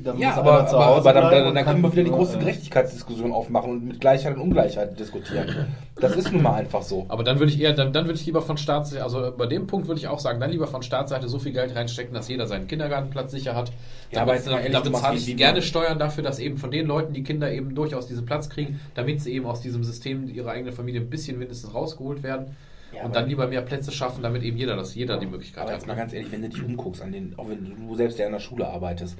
dann 0.02 0.18
Ja, 0.18 0.28
muss 0.30 0.38
aber, 0.38 0.58
einer 0.60 0.68
zu 0.68 0.76
aber, 0.76 0.86
Hause 0.86 1.10
aber 1.10 1.12
dann, 1.20 1.30
dann, 1.30 1.54
dann 1.54 1.64
kann- 1.64 1.72
können 1.74 1.82
wir 1.82 1.92
wieder 1.92 2.04
die 2.04 2.10
große 2.10 2.36
äh, 2.36 2.40
Gerechtigkeitsdiskussion 2.40 3.32
aufmachen 3.32 3.70
und 3.70 3.84
mit 3.86 4.00
Gleichheit 4.00 4.34
und 4.36 4.40
Ungleichheit 4.42 4.98
diskutieren. 4.98 5.66
Das 6.00 6.16
ist 6.16 6.32
nun 6.32 6.42
mal 6.42 6.54
einfach 6.54 6.82
so. 6.82 7.04
Aber 7.08 7.22
dann 7.24 7.38
würde 7.38 7.52
ich 7.52 7.60
eher, 7.60 7.72
dann, 7.72 7.92
dann 7.92 8.06
würde 8.06 8.18
ich 8.18 8.26
lieber 8.26 8.42
von 8.42 8.56
Staatsseite, 8.56 9.02
also 9.04 9.32
bei 9.36 9.46
dem 9.46 9.66
Punkt 9.66 9.88
würde 9.88 10.00
ich 10.00 10.08
auch 10.08 10.18
sagen, 10.18 10.40
dann 10.40 10.50
lieber 10.50 10.66
von 10.66 10.82
Staatsseite 10.82 11.28
so 11.28 11.38
viel 11.38 11.52
Geld 11.52 11.74
reinstecken, 11.76 12.14
dass 12.14 12.28
jeder 12.28 12.46
seinen 12.46 12.66
Kindergartenplatz 12.66 13.30
sicher 13.30 13.54
hat. 13.54 13.72
Ja, 14.10 14.22
aber 14.22 14.32
Damit- 14.32 14.44
jetzt 14.46 14.50
mal 14.52 14.58
ehrlich, 14.58 14.72
da 14.72 14.80
bezahle 14.80 15.16
ich 15.18 15.36
gerne 15.36 15.62
Steuern 15.62 15.98
dafür, 15.98 16.22
dass 16.24 16.38
eben 16.38 16.58
von 16.58 16.70
den 16.70 16.86
Leuten 16.86 17.12
die 17.12 17.22
Kinder 17.22 17.50
eben 17.52 17.74
durchaus 17.74 18.06
diesen 18.06 18.26
Platz 18.26 18.48
kriegen, 18.48 18.80
damit 18.94 19.20
sie 19.22 19.32
eben 19.32 19.46
aus 19.46 19.60
diesem 19.60 19.84
System 19.84 20.28
ihrer 20.28 20.50
eigenen 20.50 20.74
Familie 20.74 21.00
ein 21.00 21.10
bisschen 21.10 21.38
mindestens 21.38 21.74
rausgeholt 21.74 22.22
werden. 22.22 22.56
Ja, 22.92 22.98
und 23.00 23.04
aber- 23.06 23.14
dann 23.14 23.28
lieber 23.28 23.46
mehr 23.46 23.62
Plätze 23.62 23.90
schaffen, 23.90 24.22
damit 24.22 24.42
eben 24.42 24.58
jeder 24.58 24.76
das, 24.76 24.94
jeder 24.94 25.16
die 25.16 25.24
Möglichkeit 25.24 25.62
Aber 25.62 25.72
hat. 25.72 25.78
jetzt 25.78 25.86
mal 25.86 25.94
ganz 25.96 26.12
ehrlich, 26.12 26.30
wenn 26.30 26.42
du 26.42 26.50
dich 26.50 26.62
umguckst, 26.62 27.00
an 27.00 27.10
den, 27.12 27.32
auch 27.38 27.48
wenn 27.48 27.74
du 27.88 27.94
selbst 27.94 28.18
ja 28.18 28.26
in 28.26 28.32
der 28.32 28.38
Schule 28.40 28.66
arbeitest, 28.68 29.16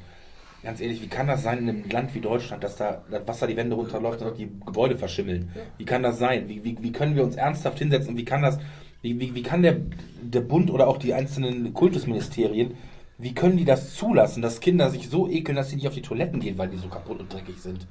ganz 0.63 0.81
ehrlich, 0.81 1.03
wie 1.03 1.09
kann 1.09 1.27
das 1.27 1.43
sein 1.43 1.59
in 1.59 1.69
einem 1.69 1.91
Land 1.91 2.15
wie 2.15 2.21
Deutschland, 2.21 2.63
dass 2.63 2.77
da 2.77 3.03
das 3.11 3.27
Wasser 3.27 3.47
die 3.47 3.57
Wände 3.57 3.75
runterläuft 3.75 4.23
und 4.23 4.39
die 4.39 4.49
Gebäude 4.65 4.97
verschimmeln? 4.97 5.51
Wie 5.79 5.85
kann 5.85 6.03
das 6.03 6.19
sein? 6.19 6.49
Wie, 6.49 6.65
wie, 6.65 6.77
wie 6.81 6.93
können 6.93 7.17
wir 7.17 7.25
uns 7.25 7.37
ernsthaft 7.37 7.79
hinsetzen 7.79 8.11
und 8.11 8.17
wie 8.17 8.25
kann 8.25 8.43
das, 8.43 8.59
wie, 9.03 9.19
wie, 9.19 9.35
wie 9.35 9.43
kann 9.43 9.63
der, 9.63 9.77
der 10.23 10.41
Bund 10.41 10.71
oder 10.71 10.87
auch 10.89 10.99
die 10.99 11.15
einzelnen 11.15 11.75
Kultusministerien, 11.75 12.75
wie 13.19 13.35
können 13.35 13.57
die 13.57 13.65
das 13.65 13.95
zulassen, 13.95 14.43
dass 14.43 14.61
Kinder 14.61 14.91
sich 14.91 15.09
so 15.09 15.29
ekeln, 15.29 15.57
dass 15.57 15.71
sie 15.71 15.77
nicht 15.77 15.89
auf 15.89 15.95
die 15.95 16.03
Toiletten 16.03 16.41
gehen, 16.41 16.59
weil 16.59 16.69
die 16.69 16.79
so 16.79 16.89
kaputt 16.89 17.21
und 17.21 17.33
dreckig 17.33 17.59
sind? 17.59 17.87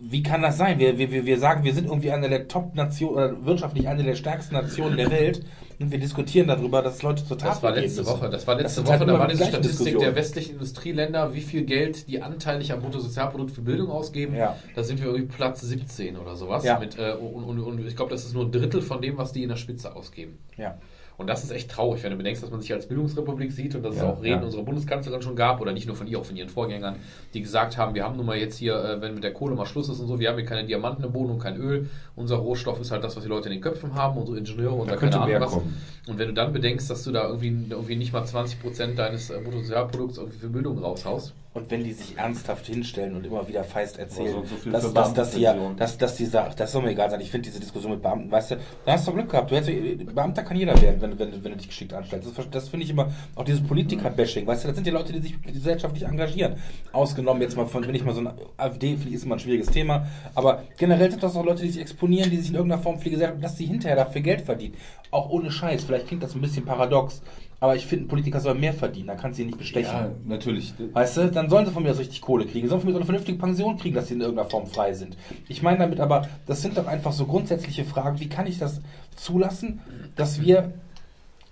Wie 0.00 0.22
kann 0.22 0.42
das 0.42 0.56
sein? 0.58 0.78
Wir, 0.78 0.96
wir, 0.96 1.10
wir- 1.10 1.26
wir 1.26 1.38
sagen, 1.38 1.64
wir 1.64 1.74
sind 1.74 1.86
irgendwie 1.86 2.12
eine 2.12 2.28
der 2.28 2.46
Top-Nationen 2.46 3.14
oder 3.16 3.44
wirtschaftlich 3.46 3.88
eine 3.88 4.04
der 4.04 4.14
stärksten 4.14 4.54
Nationen 4.54 4.96
der 4.96 5.10
Welt 5.10 5.44
und 5.80 5.90
wir 5.90 5.98
diskutieren 5.98 6.46
darüber, 6.46 6.82
dass 6.82 7.02
Leute 7.02 7.24
zur 7.26 7.36
Tat 7.36 7.50
Das 7.56 7.62
war 7.64 7.72
letzte 7.72 8.06
Woche. 8.06 8.30
Das 8.30 8.46
war 8.46 8.54
letzte 8.56 8.76
sind 8.76 8.86
Woche. 8.86 8.98
halt 9.00 9.08
da 9.08 9.18
war 9.18 9.26
die 9.26 9.32
diese 9.32 9.38
gleichen 9.38 9.54
Statistik 9.54 9.78
Diskussionen. 9.86 10.04
der 10.04 10.14
westlichen 10.16 10.52
Industrieländer, 10.52 11.34
wie 11.34 11.40
viel 11.40 11.64
Geld 11.64 12.06
die 12.08 12.22
anteilig 12.22 12.72
am 12.72 12.80
Bruttosozialprodukt 12.80 13.50
für 13.50 13.62
Bildung 13.62 13.90
ausgeben. 13.90 14.36
Ja. 14.36 14.56
Da 14.76 14.84
sind 14.84 15.00
wir 15.00 15.06
irgendwie 15.06 15.26
Platz 15.34 15.62
17 15.62 16.16
oder 16.16 16.36
sowas. 16.36 16.64
Ja. 16.64 16.78
Mit, 16.78 16.96
äh, 16.96 17.12
und, 17.14 17.42
und, 17.44 17.58
und 17.60 17.86
ich 17.86 17.96
glaube, 17.96 18.12
das 18.12 18.24
ist 18.24 18.34
nur 18.34 18.44
ein 18.44 18.52
Drittel 18.52 18.82
von 18.82 19.02
dem, 19.02 19.18
was 19.18 19.32
die 19.32 19.42
in 19.42 19.48
der 19.48 19.56
Spitze 19.56 19.94
ausgeben. 19.96 20.38
Ja. 20.56 20.78
Und 21.18 21.26
das 21.26 21.42
ist 21.42 21.50
echt 21.50 21.68
traurig, 21.68 22.04
wenn 22.04 22.12
du 22.12 22.16
bedenkst, 22.16 22.44
dass 22.44 22.50
man 22.52 22.60
sich 22.60 22.72
als 22.72 22.86
Bildungsrepublik 22.86 23.50
sieht 23.50 23.74
und 23.74 23.82
dass 23.82 23.96
es 23.96 24.00
Ja, 24.02 24.08
auch 24.12 24.22
Reden 24.22 24.38
ja. 24.38 24.44
unserer 24.44 24.62
Bundeskanzlerin 24.62 25.20
schon 25.20 25.34
gab, 25.34 25.60
oder 25.60 25.72
nicht 25.72 25.88
nur 25.88 25.96
von 25.96 26.06
ihr, 26.06 26.16
auch 26.20 26.24
von 26.24 26.36
ihren 26.36 26.48
Vorgängern, 26.48 26.94
die 27.34 27.42
gesagt 27.42 27.76
haben, 27.76 27.94
wir 27.96 28.04
haben 28.04 28.16
nun 28.16 28.24
mal 28.24 28.36
jetzt 28.38 28.56
hier, 28.56 28.76
äh, 28.76 29.00
wenn 29.02 29.14
mit 29.14 29.24
der 29.24 29.32
Kohle 29.32 29.56
mal 29.56 29.66
Schluss 29.66 29.88
ist 29.88 29.98
und 29.98 30.06
so, 30.06 30.20
wir 30.20 30.28
haben 30.28 30.36
hier 30.36 30.46
keine 30.46 30.64
Diamanten 30.64 31.02
im 31.04 31.10
Boden 31.12 31.32
und 31.32 31.40
kein 31.40 31.56
Öl. 31.56 31.90
Unser 32.14 32.36
Rohstoff 32.36 32.80
ist 32.80 32.92
halt 32.92 33.02
das, 33.02 33.16
was 33.16 33.24
die 33.24 33.28
Leute 33.28 33.48
in 33.48 33.56
den 33.56 33.60
Köpfen 33.60 33.94
haben, 33.96 34.16
unsere 34.16 34.38
Ingenieure, 34.38 34.74
unser 34.74 34.96
keine 34.96 35.00
könnte 35.00 35.20
Ahnung 35.20 35.40
was. 35.40 35.50
kommen. 35.52 35.76
Und 36.06 36.18
wenn 36.18 36.28
du 36.28 36.34
dann 36.34 36.52
bedenkst, 36.52 36.88
dass 36.88 37.02
du 37.02 37.10
da 37.10 37.26
irgendwie, 37.26 37.66
irgendwie 37.68 37.96
nicht 37.96 38.12
mal 38.12 38.22
20% 38.22 38.94
deines 38.94 39.30
äh, 39.30 39.40
Bruttosozialprodukts 39.42 40.18
irgendwie 40.18 40.38
für 40.38 40.48
Bildung 40.48 40.78
raushaust. 40.78 41.34
Und 41.58 41.70
wenn 41.72 41.82
die 41.82 41.92
sich 41.92 42.16
ernsthaft 42.16 42.66
hinstellen 42.66 43.16
und 43.16 43.26
immer 43.26 43.46
wieder 43.48 43.64
feist 43.64 43.98
erzählen, 43.98 44.32
so 44.32 44.38
und 44.38 44.48
so 44.48 44.70
dass, 44.70 44.92
dass, 44.92 45.12
dass, 45.12 45.36
ja, 45.36 45.52
Beamtenpension. 45.52 45.76
dass, 45.76 45.98
dass 45.98 46.16
die 46.16 46.24
sagt, 46.26 46.60
das 46.60 46.70
soll 46.70 46.82
mir 46.82 46.90
egal 46.90 47.10
sein, 47.10 47.20
ich 47.20 47.30
finde 47.30 47.48
diese 47.48 47.58
Diskussion 47.58 47.92
mit 47.92 48.02
Beamten, 48.02 48.30
weißt 48.30 48.52
du, 48.52 48.56
da 48.84 48.92
hast 48.92 49.08
du 49.08 49.12
Glück 49.12 49.28
gehabt, 49.28 49.50
du 49.50 49.56
hättest, 49.56 50.14
Beamter 50.14 50.44
kann 50.44 50.56
jeder 50.56 50.80
werden, 50.80 51.00
wenn, 51.00 51.18
wenn, 51.18 51.44
wenn 51.44 51.52
du 51.52 51.58
dich 51.58 51.68
geschickt 51.68 51.92
anstellst. 51.92 52.28
Das, 52.38 52.50
das 52.50 52.68
finde 52.68 52.84
ich 52.84 52.90
immer, 52.90 53.10
auch 53.34 53.44
dieses 53.44 53.62
Politiker-Bashing, 53.62 54.46
weißt 54.46 54.64
du, 54.64 54.68
das 54.68 54.76
sind 54.76 54.86
die 54.86 54.90
Leute, 54.90 55.12
die 55.12 55.20
sich 55.20 55.42
gesellschaftlich 55.42 56.04
engagieren. 56.04 56.56
Ausgenommen 56.92 57.42
jetzt 57.42 57.56
mal 57.56 57.66
von, 57.66 57.86
wenn 57.86 57.94
ich 57.94 58.04
mal 58.04 58.14
so 58.14 58.20
eine 58.20 58.34
AfD, 58.56 58.94
finde 58.94 59.08
ich, 59.08 59.14
ist 59.16 59.24
immer 59.24 59.34
ein 59.34 59.40
schwieriges 59.40 59.68
Thema, 59.68 60.06
aber 60.34 60.62
generell 60.76 61.10
sind 61.10 61.22
das 61.22 61.34
auch 61.34 61.44
Leute, 61.44 61.62
die 61.62 61.70
sich 61.70 61.80
exponieren, 61.80 62.30
die 62.30 62.36
sich 62.36 62.50
in 62.50 62.54
irgendeiner 62.54 62.80
Form 62.80 62.98
für 62.98 63.04
die 63.04 63.10
Gesellschaft, 63.10 63.42
dass 63.42 63.56
sie 63.56 63.66
hinterher 63.66 63.96
dafür 63.96 64.20
Geld 64.20 64.42
verdienen. 64.42 64.74
Auch 65.10 65.28
ohne 65.30 65.50
Scheiß, 65.50 65.84
vielleicht 65.84 66.06
klingt 66.06 66.22
das 66.22 66.34
ein 66.34 66.40
bisschen 66.40 66.64
paradox, 66.64 67.22
aber 67.60 67.74
ich 67.74 67.86
finde, 67.86 68.04
ein 68.04 68.08
Politiker 68.08 68.40
soll 68.40 68.54
mehr 68.54 68.72
verdienen, 68.72 69.08
da 69.08 69.16
kannst 69.16 69.38
du 69.38 69.42
ihn 69.42 69.48
nicht 69.48 69.58
bestechen. 69.58 69.92
Ja, 69.92 70.10
natürlich. 70.24 70.74
Weißt 70.92 71.16
du, 71.16 71.30
dann 71.30 71.50
sollen 71.50 71.66
sie 71.66 71.72
von 71.72 71.82
mir 71.82 71.90
aus 71.90 71.98
richtig 71.98 72.20
Kohle 72.20 72.46
kriegen. 72.46 72.68
Sollen 72.68 72.80
von 72.80 72.86
mir 72.88 72.92
so 72.92 72.98
eine 72.98 73.06
vernünftige 73.06 73.36
Pension 73.36 73.76
kriegen, 73.76 73.96
dass 73.96 74.08
sie 74.08 74.14
in 74.14 74.20
irgendeiner 74.20 74.48
Form 74.48 74.66
frei 74.68 74.92
sind. 74.92 75.16
Ich 75.48 75.60
meine 75.62 75.78
damit 75.78 75.98
aber, 75.98 76.28
das 76.46 76.62
sind 76.62 76.78
doch 76.78 76.86
einfach 76.86 77.12
so 77.12 77.26
grundsätzliche 77.26 77.84
Fragen. 77.84 78.20
Wie 78.20 78.28
kann 78.28 78.46
ich 78.46 78.58
das 78.58 78.80
zulassen, 79.16 79.80
dass 80.14 80.40
wir 80.40 80.72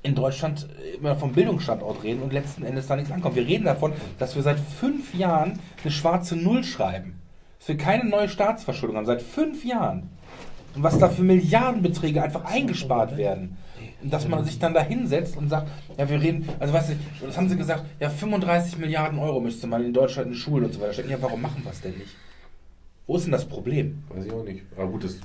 in 0.04 0.14
Deutschland 0.14 0.68
immer 0.96 1.16
vom 1.16 1.32
Bildungsstandort 1.32 2.04
reden 2.04 2.22
und 2.22 2.32
letzten 2.32 2.62
Endes 2.62 2.86
da 2.86 2.94
nichts 2.94 3.10
ankommt? 3.10 3.34
Wir 3.34 3.46
reden 3.46 3.64
davon, 3.64 3.92
dass 4.20 4.36
wir 4.36 4.42
seit 4.42 4.60
fünf 4.60 5.12
Jahren 5.12 5.58
eine 5.82 5.90
schwarze 5.90 6.36
Null 6.36 6.62
schreiben. 6.62 7.20
Dass 7.58 7.66
wir 7.66 7.78
keine 7.78 8.08
neue 8.08 8.28
Staatsverschuldung 8.28 8.96
haben. 8.96 9.06
Seit 9.06 9.22
fünf 9.22 9.64
Jahren. 9.64 10.10
Und 10.76 10.84
was 10.84 11.00
da 11.00 11.08
für 11.08 11.22
Milliardenbeträge 11.22 12.22
einfach 12.22 12.44
eingespart 12.44 13.16
werden. 13.16 13.56
Und 14.02 14.12
dass 14.12 14.28
man 14.28 14.44
sich 14.44 14.58
dann 14.58 14.74
da 14.74 14.82
hinsetzt 14.82 15.36
und 15.36 15.48
sagt, 15.48 15.68
ja, 15.96 16.08
wir 16.08 16.20
reden, 16.20 16.48
also 16.58 16.72
weißt 16.74 16.90
du, 16.90 17.26
das 17.26 17.36
haben 17.36 17.48
sie 17.48 17.56
gesagt, 17.56 17.84
ja, 17.98 18.10
35 18.10 18.78
Milliarden 18.78 19.18
Euro 19.18 19.40
müsste 19.40 19.66
man 19.66 19.84
in 19.84 19.92
Deutschland 19.92 20.28
in 20.28 20.34
Schulen 20.34 20.64
und 20.64 20.74
so 20.74 20.80
weiter 20.80 20.92
stecken. 20.92 21.10
Ja, 21.10 21.20
warum 21.20 21.40
machen 21.40 21.62
wir 21.64 21.72
es 21.72 21.80
denn 21.80 21.96
nicht? 21.96 22.14
Wo 23.06 23.16
ist 23.16 23.24
denn 23.24 23.32
das 23.32 23.46
Problem? 23.46 24.02
Weiß 24.08 24.26
ich 24.26 24.32
auch 24.32 24.44
nicht. 24.44 24.62
Aber 24.76 24.88
gut, 24.88 25.04
das 25.04 25.18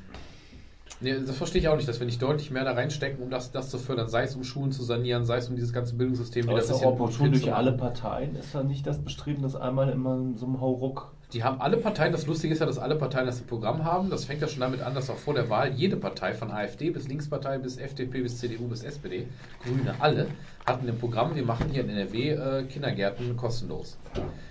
Nee, 1.01 1.16
das 1.25 1.35
verstehe 1.35 1.59
ich 1.61 1.67
auch 1.67 1.75
nicht, 1.75 1.88
dass 1.88 2.00
wir 2.00 2.06
nicht 2.06 2.22
deutlich 2.22 2.51
mehr 2.51 2.64
da 2.64 2.74
reinstecken, 2.74 3.24
um 3.24 3.32
das, 3.32 3.51
das 3.51 3.72
zu 3.72 3.80
fördern, 3.80 4.08
sei 4.08 4.22
es 4.22 4.35
um 4.35 4.43
Schulen 4.43 4.72
zu 4.72 4.83
sanieren, 4.83 5.25
sei 5.25 5.38
es 5.38 5.50
um 5.50 5.56
dieses 5.56 5.74
ganze 5.74 5.95
Bildungssystem 5.95 6.48
Aber 6.48 6.58
wieder 6.58 6.64
ist 6.64 6.72
auch 6.72 6.83
opportun 6.83 7.32
durch 7.32 7.51
alle 7.51 7.72
Parteien. 7.72 8.35
Ist 8.35 8.53
da 8.53 8.61
nicht 8.61 8.85
das 8.85 9.00
Bestreben, 9.00 9.41
dass 9.41 9.56
einmal 9.56 9.90
immer 9.90 10.16
in 10.16 10.38
so 10.38 10.45
einem 10.45 10.61
Hauruck 10.61 11.11
Die 11.34 11.45
haben 11.45 11.61
alle 11.61 11.77
Parteien, 11.77 12.11
das 12.11 12.27
Lustige 12.27 12.53
ist 12.53 12.60
ja, 12.60 12.66
dass 12.66 12.77
alle 12.77 12.95
Parteien 12.95 13.26
das 13.26 13.40
Programm 13.40 13.85
haben. 13.85 14.10
Das 14.10 14.26
fängt 14.26 14.42
ja 14.42 14.50
schon 14.50 14.60
damit 14.60 14.82
an, 14.82 14.93
dass 14.93 15.10
auch 15.10 15.18
vor 15.18 15.34
der 15.34 15.50
Wahl 15.50 15.72
jede 15.74 15.95
Partei, 15.95 16.34
von 16.34 16.51
AfD 16.51 16.90
bis 16.90 17.08
Linkspartei 17.08 17.58
bis 17.58 17.77
FDP 17.77 18.22
bis 18.22 18.38
CDU 18.40 18.68
bis 18.68 18.84
SPD, 18.84 19.27
Grüne, 19.64 19.95
alle, 20.00 20.27
hatten 20.66 20.88
im 20.90 20.98
Programm, 20.98 21.34
wir 21.35 21.43
machen 21.43 21.69
hier 21.72 21.84
in 21.84 21.90
NRW 21.90 22.32
äh, 22.32 22.64
Kindergärten 22.64 23.38
kostenlos. 23.38 23.98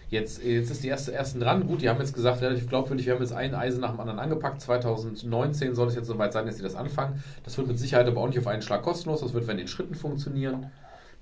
Jetzt, 0.08 0.42
jetzt 0.42 0.70
ist 0.70 0.82
die 0.82 0.88
erste 0.88 1.12
ersten 1.12 1.40
dran. 1.40 1.66
Gut, 1.66 1.82
die 1.82 1.88
haben 1.88 2.00
jetzt 2.00 2.14
gesagt, 2.14 2.40
relativ 2.40 2.66
glaubwürdig, 2.68 3.06
wir 3.06 3.12
haben 3.12 3.20
jetzt 3.20 3.34
ein 3.34 3.54
Eisen 3.54 3.80
nach 3.80 3.90
dem 3.90 4.00
anderen 4.00 4.18
angepackt. 4.18 4.62
2019 4.62 5.74
soll 5.74 5.88
es 5.88 5.94
jetzt 5.94 6.06
soweit 6.06 6.32
sein, 6.32 6.46
dass 6.46 6.56
sie 6.56 6.62
das 6.62 6.74
anfangen. 6.74 7.22
Das 7.44 7.58
wird 7.58 7.68
mit 7.68 7.78
Sicherheit 7.78 8.06
aber 8.08 8.22
auch 8.22 8.26
nicht 8.26 8.38
auf 8.38 8.46
einen 8.46 8.62
Schlag 8.62 8.82
kostenlos. 8.82 9.20
Das 9.20 9.34
wird, 9.34 9.46
wenn 9.46 9.58
in 9.58 9.68
Schritten 9.68 9.94
funktionieren 9.94 10.70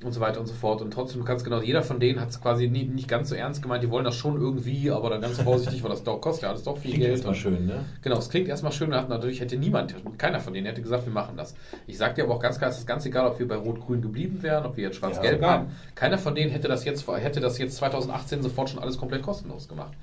und 0.04 0.12
so 0.12 0.20
weiter 0.20 0.38
und 0.38 0.46
so 0.46 0.54
fort. 0.54 0.80
Und 0.80 0.92
trotzdem 0.92 1.24
ganz 1.24 1.42
genau, 1.42 1.60
jeder 1.60 1.82
von 1.82 1.98
denen 1.98 2.20
hat 2.20 2.28
es 2.30 2.40
quasi 2.40 2.68
nie, 2.68 2.84
nicht 2.84 3.08
ganz 3.08 3.30
so 3.30 3.34
ernst 3.34 3.62
gemeint. 3.62 3.82
Die 3.82 3.90
wollen 3.90 4.04
das 4.04 4.14
schon 4.14 4.40
irgendwie, 4.40 4.90
aber 4.92 5.10
dann 5.10 5.20
ganz 5.20 5.40
vorsichtig, 5.40 5.82
weil 5.82 5.90
das 5.90 6.04
doch, 6.04 6.20
kostet 6.20 6.44
ja 6.44 6.50
alles 6.50 6.62
doch 6.62 6.76
viel 6.78 6.92
klingt 6.92 7.00
Geld. 7.02 7.12
erstmal 7.14 7.34
Und- 7.34 7.40
schön, 7.40 7.66
ne? 7.66 7.84
Genau, 8.02 8.16
es 8.18 8.28
klingt 8.30 8.48
erstmal 8.48 8.70
schön, 8.70 8.90
natürlich 8.90 9.40
hätte 9.40 9.56
niemand, 9.56 9.94
keiner 10.16 10.38
von 10.38 10.54
denen 10.54 10.66
hätte 10.66 10.82
gesagt, 10.82 11.04
wir 11.04 11.12
machen 11.12 11.36
das. 11.36 11.56
Ich 11.88 11.98
sage 11.98 12.14
dir 12.14 12.24
aber 12.24 12.34
auch 12.36 12.40
ganz 12.40 12.58
klar, 12.58 12.70
es 12.70 12.78
ist 12.78 12.86
ganz 12.86 13.04
egal, 13.06 13.26
ob 13.26 13.40
wir 13.40 13.48
bei 13.48 13.56
Rot-Grün 13.56 14.00
geblieben 14.00 14.40
wären, 14.42 14.64
ob 14.66 14.76
wir 14.76 14.84
jetzt 14.84 14.96
Schwarz-Gelb 14.98 15.42
Ja, 15.42 15.50
haben. 15.50 15.66
Keiner 15.96 16.18
von 16.18 16.34
denen 16.36 16.52
hätte 16.52 16.68
das 16.68 16.84
jetzt 16.84 17.06
hätte 17.08 17.40
das 17.40 17.58
jetzt 17.58 17.76
2018 17.76 18.40
sofort 18.42 18.70
schon 18.70 18.78
alles 18.78 18.98
komplett 18.98 19.22
kostenlos 19.22 19.66
gemacht. 19.66 19.94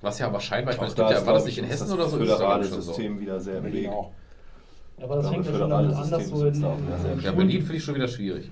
Was 0.00 0.18
ja 0.18 0.26
aber 0.26 0.40
scheinbar, 0.40 0.74
ich 0.74 0.80
meine, 0.80 0.90
es 0.90 0.96
gibt 0.96 1.08
ja, 1.10 1.24
war 1.24 1.34
das 1.34 1.44
nicht 1.46 1.58
in 1.58 1.64
Hessen 1.64 1.90
oder 1.92 2.08
so? 2.08 2.16
Ist 2.18 2.28
das, 2.28 2.38
föderale 2.38 2.64
schon 2.64 2.80
so. 2.82 2.92
System 2.92 3.20
wieder 3.20 3.38
sehr 3.40 3.58
im 3.58 3.62
Berlin 3.62 3.84
Weg. 3.84 3.90
auch. 3.90 4.10
Aber 5.00 5.16
das 5.16 5.26
Ja, 5.26 5.30
fängt 5.32 5.46
ja 5.46 5.52
schon 5.58 5.70
damit 5.70 5.94
an, 5.94 6.10
dass 6.10 6.20
System 6.24 6.36
so 6.36 6.46
ist 6.46 6.56
in, 6.58 6.64
auch 6.64 6.76
in, 6.78 6.86
wieder 6.86 6.98
sehr 6.98 7.12
in 7.12 7.20
Ja, 7.20 7.32
Berlin 7.32 7.60
finde 7.62 7.76
ich 7.76 7.84
schon 7.84 7.94
wieder 7.94 8.08
schwierig. 8.08 8.50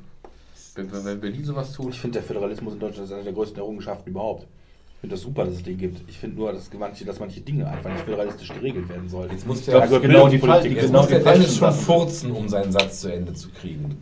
Wenn, 0.75 1.05
wenn 1.05 1.21
Berlin 1.21 1.45
sowas 1.45 1.73
tut. 1.73 1.91
Ich 1.91 2.01
finde, 2.01 2.19
der 2.19 2.23
Föderalismus 2.23 2.75
in 2.75 2.81
Deutschland 2.81 3.09
ist 3.09 3.15
eine 3.15 3.25
der 3.25 3.33
größten 3.33 3.59
Errungenschaften 3.59 4.11
überhaupt. 4.11 4.47
Ich 4.95 5.01
finde 5.01 5.17
das 5.17 5.23
super, 5.23 5.45
dass 5.45 5.55
es 5.55 5.63
den 5.63 5.77
gibt. 5.77 6.09
Ich 6.09 6.19
finde 6.19 6.37
nur, 6.37 6.53
dass 6.53 6.73
manche, 6.73 7.05
dass 7.05 7.19
manche 7.19 7.41
Dinge 7.41 7.67
einfach 7.67 7.91
nicht 7.91 8.05
föderalistisch 8.05 8.49
geregelt 8.49 8.89
werden 8.89 9.09
sollen. 9.09 9.31
Jetzt 9.33 9.47
muss 9.47 9.65
der, 9.65 9.81
gehört 9.81 10.03
genau 10.03 10.29
die. 10.29 10.39
Fall- 10.39 10.65
jetzt 10.65 10.87
genau 10.87 11.01
muss 11.01 11.09
der 11.09 11.21
Dennis 11.21 11.57
schon 11.57 11.73
furzen, 11.73 12.31
um 12.31 12.49
seinen 12.49 12.71
Satz 12.71 13.01
zu 13.01 13.13
Ende 13.13 13.35
zu 13.35 13.51
kriegen. 13.51 13.99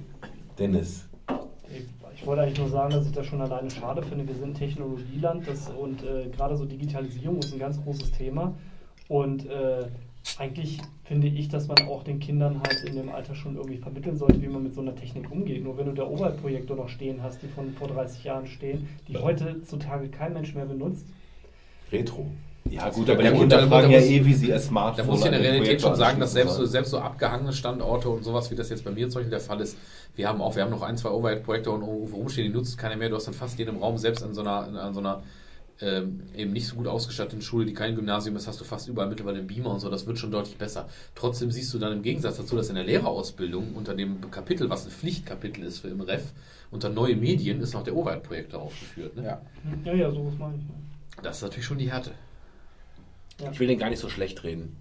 Dennis. 0.59 1.09
ich, 2.15 2.27
wollte 2.27 2.43
eigentlich 2.43 2.59
nur 2.59 2.69
sagen, 2.69 2.93
dass 2.93 3.07
ich 3.07 3.13
das 3.13 3.27
schon 3.27 3.41
alleine 3.41 3.71
schade 3.71 4.03
finde. 4.03 4.29
Wir 4.29 4.35
sind 4.35 4.59
Technologieland 4.59 5.49
das, 5.49 5.71
und 5.71 6.03
äh, 6.03 6.29
gerade 6.29 6.55
so 6.57 6.67
Digitalisierung 6.67 7.39
ist 7.39 7.55
ein 7.55 7.59
ganz 7.59 7.83
großes 7.83 8.13
Thema. 8.13 8.55
Und 9.09 9.47
äh, 9.47 9.87
eigentlich 10.39 10.79
finde 11.05 11.27
ich, 11.27 11.49
dass 11.49 11.67
man 11.69 11.79
auch 11.89 12.05
den 12.05 12.21
Kindern 12.21 12.61
halt 12.67 12.83
in 12.85 12.95
dem 12.97 13.09
Alter 13.11 13.35
schon 13.35 13.57
irgendwie 13.57 13.79
vermitteln 13.79 14.17
sollte, 14.17 14.41
wie 14.41 14.47
man 14.49 14.63
mit 14.63 14.75
so 14.75 14.81
einer 14.81 14.95
Technik 14.95 15.31
umgeht. 15.31 15.63
Nur 15.65 15.77
wenn 15.77 15.87
du 15.87 15.93
da 15.93 16.05
Overhead-Projektor 16.05 16.77
noch 16.77 16.89
stehen 16.89 17.23
hast, 17.23 17.43
die 17.43 17.49
von 17.49 17.73
vor 17.75 17.89
30 17.89 18.25
Jahren 18.25 18.47
stehen, 18.47 18.89
die 19.09 19.17
heutzutage 19.17 20.09
kein 20.09 20.33
Mensch 20.33 20.55
mehr 20.55 20.67
benutzt, 20.67 21.05
Retro. 21.91 22.27
Ja, 22.71 22.89
gut, 22.91 23.09
Ja, 23.09 23.15
aber 23.15 23.23
der 23.23 23.33
die 23.33 23.39
Kinder 23.39 23.57
da- 23.63 23.67
fragen 23.67 23.91
da 23.91 23.99
ja 23.99 24.05
eh, 24.05 24.25
wie 24.25 24.35
sie 24.35 24.49
ihr 24.49 24.55
Da 24.55 24.61
Smartphone 24.61 25.07
muss 25.07 25.21
ich 25.21 25.27
in 25.27 25.33
der 25.33 25.41
Realität 25.41 25.81
schon 25.81 25.97
sagen, 25.97 26.21
dass 26.21 26.33
selbst 26.33 26.55
so, 26.55 26.67
selbst 26.67 26.91
so 26.91 26.99
abgehangene 26.99 27.53
Standorte 27.53 28.09
und 28.11 28.23
sowas, 28.23 28.51
wie 28.51 28.55
das 28.55 28.69
jetzt 28.71 28.85
bei 28.85 28.91
mir 28.91 29.09
zum 29.09 29.21
Beispiel 29.21 29.31
der 29.31 29.41
Fall 29.41 29.61
ist, 29.61 29.77
wir 30.15 30.29
haben 30.29 30.41
auch, 30.41 30.55
wir 30.55 30.63
haben 30.63 30.71
noch 30.71 30.83
ein, 30.83 30.97
zwei 30.97 31.09
Overhead-Projekte 31.11 31.71
und 31.71 31.83
rumstehen, 31.83 32.47
die 32.47 32.53
nutzt 32.57 32.77
keiner 32.79 32.97
mehr. 32.97 33.09
Du 33.09 33.17
hast 33.17 33.27
dann 33.27 33.35
fast 33.35 33.59
jedem 33.59 33.79
Raum, 33.79 33.97
selbst 33.99 34.23
an 34.23 34.35
so 34.35 34.43
einer, 34.43 34.69
an 34.81 34.95
so 34.95 35.01
einer 35.01 35.23
ähm, 35.83 36.23
eben 36.37 36.53
nicht 36.53 36.67
so 36.67 36.77
gut 36.77 36.87
ausgestatteten 36.87 37.43
Schule, 37.43 37.65
die 37.65 37.73
kein 37.73 37.95
Gymnasium 37.95 38.37
ist, 38.37 38.47
hast 38.47 38.61
du 38.61 38.65
fast 38.65 38.89
überall 38.89 39.09
mittlerweile 39.09 39.39
einen 39.39 39.47
Beamer 39.47 39.71
und 39.71 39.81
so, 39.81 39.89
das 39.89 40.07
wird 40.07 40.19
schon 40.19 40.31
deutlich 40.31 40.57
besser. 40.57 40.89
Trotzdem 41.15 41.51
siehst 41.51 41.73
du 41.73 41.79
dann 41.79 41.93
im 41.93 42.03
Gegensatz 42.03 42.37
dazu, 42.37 42.57
dass 42.57 42.69
in 42.69 42.75
der 42.75 42.85
Lehrerausbildung 42.85 43.75
unter 43.75 43.95
dem 43.95 44.31
Kapitel, 44.31 44.69
was 44.69 44.85
ein 44.85 44.91
Pflichtkapitel 44.91 45.65
ist 45.65 45.79
für 45.79 45.89
im 45.89 46.01
Ref, 46.01 46.33
unter 46.71 46.89
neue 46.89 47.17
Medien 47.17 47.61
ist 47.61 47.75
noch 47.75 47.83
der 47.83 47.97
Overhead-Projektor 47.97 48.61
aufgeführt. 48.61 49.17
Ne? 49.17 49.25
Ja. 49.25 49.41
ja, 49.85 49.95
ja, 49.95 50.11
sowas 50.11 50.35
meine 50.39 50.57
ich. 50.57 51.23
Das 51.23 51.37
ist 51.37 51.43
natürlich 51.43 51.67
schon 51.67 51.79
die 51.79 51.91
Härte. 51.91 52.13
Ich 53.53 53.59
will 53.59 53.69
den 53.69 53.79
gar 53.79 53.91
nicht 53.91 53.99
so 53.99 54.09
schlecht 54.09 54.45
reden. 54.45 54.77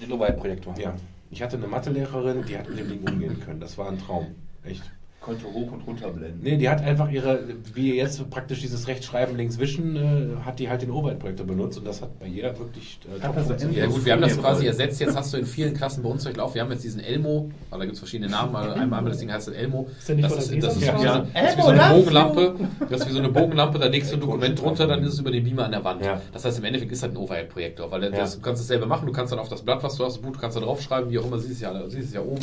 Den 0.00 0.10
Overhead-Projektor. 0.10 0.74
Ja. 0.78 0.94
Ich 1.30 1.42
hatte 1.42 1.56
eine 1.56 1.66
Mathelehrerin, 1.66 2.44
die 2.46 2.56
hat 2.56 2.68
mit 2.68 2.78
dem 2.78 2.88
Ding 2.88 3.06
umgehen 3.06 3.40
können. 3.40 3.60
Das 3.60 3.76
war 3.76 3.88
ein 3.88 3.98
Traum. 3.98 4.34
Echt. 4.62 4.82
Konnte 5.24 5.46
hoch 5.46 5.72
und 5.72 5.86
runter 5.86 6.10
blenden. 6.10 6.40
Nee, 6.42 6.58
die 6.58 6.68
hat 6.68 6.82
einfach 6.82 7.10
ihre, 7.10 7.40
wie 7.72 7.94
jetzt 7.96 8.28
praktisch 8.28 8.60
dieses 8.60 8.86
Rechtschreiben, 8.88 9.34
links 9.38 9.58
wischen, 9.58 9.96
äh, 9.96 10.44
hat 10.44 10.58
die 10.58 10.68
halt 10.68 10.82
den 10.82 10.90
Overhead-Projektor 10.90 11.46
benutzt 11.46 11.78
und 11.78 11.86
das 11.86 12.02
hat 12.02 12.18
bei 12.18 12.26
ihr 12.26 12.42
wirklich 12.58 12.98
äh, 13.06 13.18
top 13.20 13.34
also 13.34 13.48
funktioniert. 13.48 13.86
Ja 13.86 13.86
gut, 13.90 14.04
wir 14.04 14.12
haben 14.12 14.20
das 14.20 14.38
quasi 14.38 14.66
ersetzt. 14.66 15.00
Jetzt 15.00 15.16
hast 15.16 15.32
du 15.32 15.38
in 15.38 15.46
vielen 15.46 15.72
Klassen 15.72 16.02
bei 16.02 16.10
uns 16.10 16.24
durchlaufen. 16.24 16.54
Wir 16.56 16.62
haben 16.62 16.70
jetzt 16.72 16.84
diesen 16.84 17.00
Elmo, 17.00 17.50
weil 17.70 17.78
da 17.78 17.84
gibt 17.86 17.94
es 17.94 18.00
verschiedene 18.00 18.30
Namen. 18.30 18.54
Also 18.54 18.70
einmal, 18.74 18.98
einmal 18.98 19.10
das 19.12 19.18
Ding 19.20 19.32
heißt 19.32 19.48
Elmo. 19.48 19.88
Ist 19.98 20.08
der 20.10 20.16
nicht 20.16 20.24
Das 20.26 20.32
von 20.46 20.54
ist, 20.58 20.62
das 20.66 20.76
ist, 20.76 20.82
wie, 20.82 20.84
Sesam? 20.84 20.98
so, 20.98 21.04
Ja. 21.04 21.26
das 21.32 21.50
ist 21.52 21.56
wie 21.58 21.62
so 21.62 21.68
eine 21.68 21.94
Bogenlampe. 21.94 22.54
Das 22.90 23.00
ist 23.00 23.08
wie 23.08 23.12
so 23.12 23.18
eine 23.20 23.28
Bogenlampe. 23.30 23.78
Da 23.78 23.86
legst 23.86 24.10
du 24.12 24.16
ein 24.16 24.20
Dokument 24.20 24.60
drunter, 24.60 24.86
dann 24.86 25.02
ist 25.04 25.14
es 25.14 25.20
über 25.20 25.30
den 25.30 25.42
Beamer 25.44 25.64
an 25.64 25.70
der 25.72 25.84
Wand. 25.84 26.04
Ja. 26.04 26.20
Das 26.34 26.44
heißt, 26.44 26.58
im 26.58 26.64
Endeffekt 26.64 26.92
ist 26.92 27.02
das 27.02 27.08
ein 27.10 27.16
Overhead-Projektor, 27.16 27.90
weil 27.90 28.02
Ja. 28.04 28.10
das, 28.10 28.36
du 28.36 28.42
kannst 28.42 28.60
es 28.60 28.68
selber 28.68 28.84
machen. 28.84 29.06
Du 29.06 29.12
kannst 29.12 29.32
dann 29.32 29.38
auf 29.38 29.48
das 29.48 29.62
Blatt, 29.62 29.82
was 29.82 29.96
du 29.96 30.04
hast, 30.04 30.16
das 30.16 30.22
Buch, 30.22 30.32
du 30.32 30.38
kannst 30.38 30.54
da 30.58 30.60
draufschreiben, 30.60 31.10
wie 31.10 31.18
auch 31.18 31.24
immer. 31.24 31.38
Siehst 31.38 31.52
es 31.54 31.60
ja, 31.62 31.72
siehst 31.88 32.08
es 32.08 32.12
ja 32.14 32.20
oben. 32.20 32.40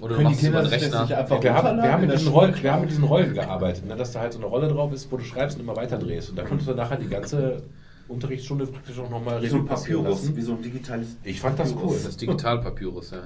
Oder 0.00 0.08
du 0.08 0.14
Können 0.16 0.18
die 0.18 0.24
machst 0.24 0.42
es 0.42 0.48
über 0.48 0.58
Kinder 0.62 0.62
den 0.62 0.70
sich 0.70 0.78
das 0.80 0.82
Rechner. 0.88 1.02
nicht 1.02 1.14
einfach 1.14 1.42
Wir 1.42 1.54
haben, 1.54 1.76
wir, 1.82 1.92
haben 1.92 2.00
mit 2.06 2.12
diesen? 2.12 2.28
Rollen, 2.32 2.62
wir 2.62 2.72
haben 2.72 2.80
mit 2.80 2.90
diesen 2.90 3.04
Rollen 3.04 3.34
gearbeitet, 3.34 3.86
ne, 3.86 3.96
dass 3.96 4.12
da 4.12 4.20
halt 4.20 4.32
so 4.32 4.38
eine 4.38 4.46
Rolle 4.48 4.68
drauf 4.68 4.92
ist, 4.92 5.10
wo 5.12 5.16
du 5.16 5.24
schreibst 5.24 5.56
und 5.58 5.62
immer 5.64 5.76
weiter 5.76 5.98
drehst. 5.98 6.30
Und 6.30 6.36
da 6.38 6.42
konntest 6.44 6.68
du 6.68 6.74
nachher 6.74 6.96
die 6.96 7.08
ganze 7.08 7.62
Unterrichtsstunde 8.08 8.66
praktisch 8.66 8.98
auch 8.98 9.08
nochmal 9.10 9.40
Wie 9.42 9.46
so 9.48 9.56
ein 9.56 9.66
Papyrus, 9.66 10.04
lassen. 10.22 10.36
wie 10.36 10.42
so 10.42 10.52
ein 10.54 10.62
digitales 10.62 11.16
Ich 11.24 11.40
fand 11.40 11.58
das 11.58 11.74
cool. 11.74 11.96
Das 12.02 12.16
Digitalpapyrus, 12.16 13.12
ja. 13.12 13.18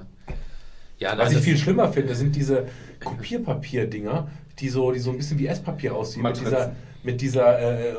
Ja, 0.98 1.10
Was 1.10 1.18
nein, 1.18 1.26
ich 1.28 1.34
das- 1.34 1.44
viel 1.44 1.56
schlimmer 1.56 1.88
finde, 1.92 2.14
sind 2.14 2.34
diese 2.36 2.64
Kopierpapier-Dinger, 3.04 4.28
die 4.58 4.68
so, 4.68 4.92
die 4.92 4.98
so 4.98 5.10
ein 5.10 5.16
bisschen 5.18 5.38
wie 5.38 5.46
Esspapier 5.46 5.94
aussehen. 5.94 6.22
Mit 6.22 6.40
dieser, 6.40 6.72
mit 7.06 7.20
dieser 7.20 7.58
äh, 7.58 7.88
äh, 7.90 7.94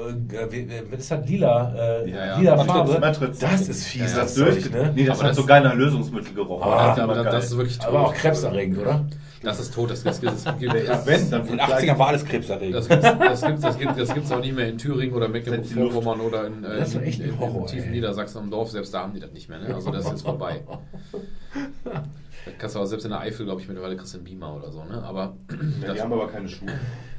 wie- 0.52 0.58
äh, 0.60 0.84
was 0.92 1.00
ist 1.00 1.12
das, 1.12 1.28
lila, 1.28 1.74
äh, 1.76 2.10
Ja, 2.12 2.26
ja. 2.26 2.38
lila 2.40 2.58
Farbe. 2.66 3.00
Matrizen. 3.00 3.40
Das 3.50 3.68
ist 3.68 3.86
fies, 3.86 4.02
Ja, 4.14 4.20
das 4.22 4.36
Das 4.36 4.36
durch, 4.36 4.70
ne? 4.70 4.92
Nee, 4.96 5.06
das 5.06 5.20
Aber 5.20 5.30
hat 5.30 5.36
so 5.36 5.42
das- 5.42 5.48
geil 5.48 5.62
nach 5.64 5.74
Lösungsmittel 5.74 6.34
gerochen. 6.34 6.62
Aber- 6.64 6.76
Das 6.76 6.82
hat 6.92 7.00
aber 7.00 7.14
immer 7.14 7.24
das, 7.24 7.46
ist 7.46 7.58
wirklich 7.58 7.78
tot. 7.80 7.88
Aber 7.88 8.02
auch 8.08 8.14
krebserregend, 8.14 8.78
oder? 8.78 9.06
Das 9.44 9.60
ist 9.60 9.74
tot. 9.74 9.92
Das, 9.92 10.04
das, 10.04 10.20
das, 10.20 10.44
das, 10.44 10.58
gibt- 10.60 10.74
Ja, 10.74 11.00
wenn, 11.06 11.30
dann 11.30 11.42
In 11.44 11.48
den 11.58 11.60
80ern 11.62 11.98
war 11.98 12.08
alles 12.08 12.26
krebserregend. 12.26 12.76
Das 12.76 12.88
gibt's, 12.90 13.04
das 13.04 13.42
gibt's, 13.42 13.62
das 13.62 13.78
gibt's, 13.80 13.98
das 13.98 14.14
gibt's 14.14 14.32
auch 14.32 14.40
nicht 14.42 14.56
mehr 14.56 14.68
in 14.68 14.78
Thüringen 14.78 15.16
oder 15.16 15.30
Mecklenburg-Vorpommern 15.30 16.20
oder 16.22 16.48
in, 16.48 16.64
äh, 16.64 16.84
in, 16.84 17.04
in, 17.04 17.22
in 17.30 17.40
Horror, 17.40 17.66
tiefen 17.68 17.86
ey. 17.90 17.92
Niedersachsen 17.96 18.40
am 18.40 18.52
Dorf. 18.52 18.72
Selbst 18.72 18.94
da 18.94 19.02
haben 19.04 19.14
die 19.14 19.20
das 19.20 19.32
nicht 19.32 19.48
mehr. 19.48 19.60
Ne? 19.60 19.74
Also 19.74 19.92
das 19.92 20.04
ist 20.06 20.12
jetzt 20.12 20.22
vorbei. 20.24 20.62
Das 22.46 22.54
kannst 22.58 22.76
du 22.76 22.80
aber 22.80 22.88
selbst 22.88 23.04
in 23.04 23.12
der 23.12 23.20
Eifel, 23.20 23.46
glaube 23.46 23.62
ich, 23.62 23.68
mittlerweile 23.68 23.96
kriegst 23.98 24.14
du 24.14 24.18
einen 24.18 24.26
Beamer 24.26 24.56
oder 24.56 24.72
so. 24.72 24.84
Ne? 24.84 25.04
Aber 25.04 25.36
Ja, 25.82 25.94
die 25.94 26.02
haben 26.02 26.14
aber 26.14 26.28
keine 26.30 26.48
Schuhe. 26.48 26.70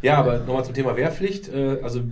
Ja, 0.03 0.17
aber 0.19 0.39
nochmal 0.39 0.65
zum 0.65 0.75
Thema 0.75 0.97
Wehrpflicht. 0.97 1.49
Äh, 1.53 1.81
also 1.83 2.03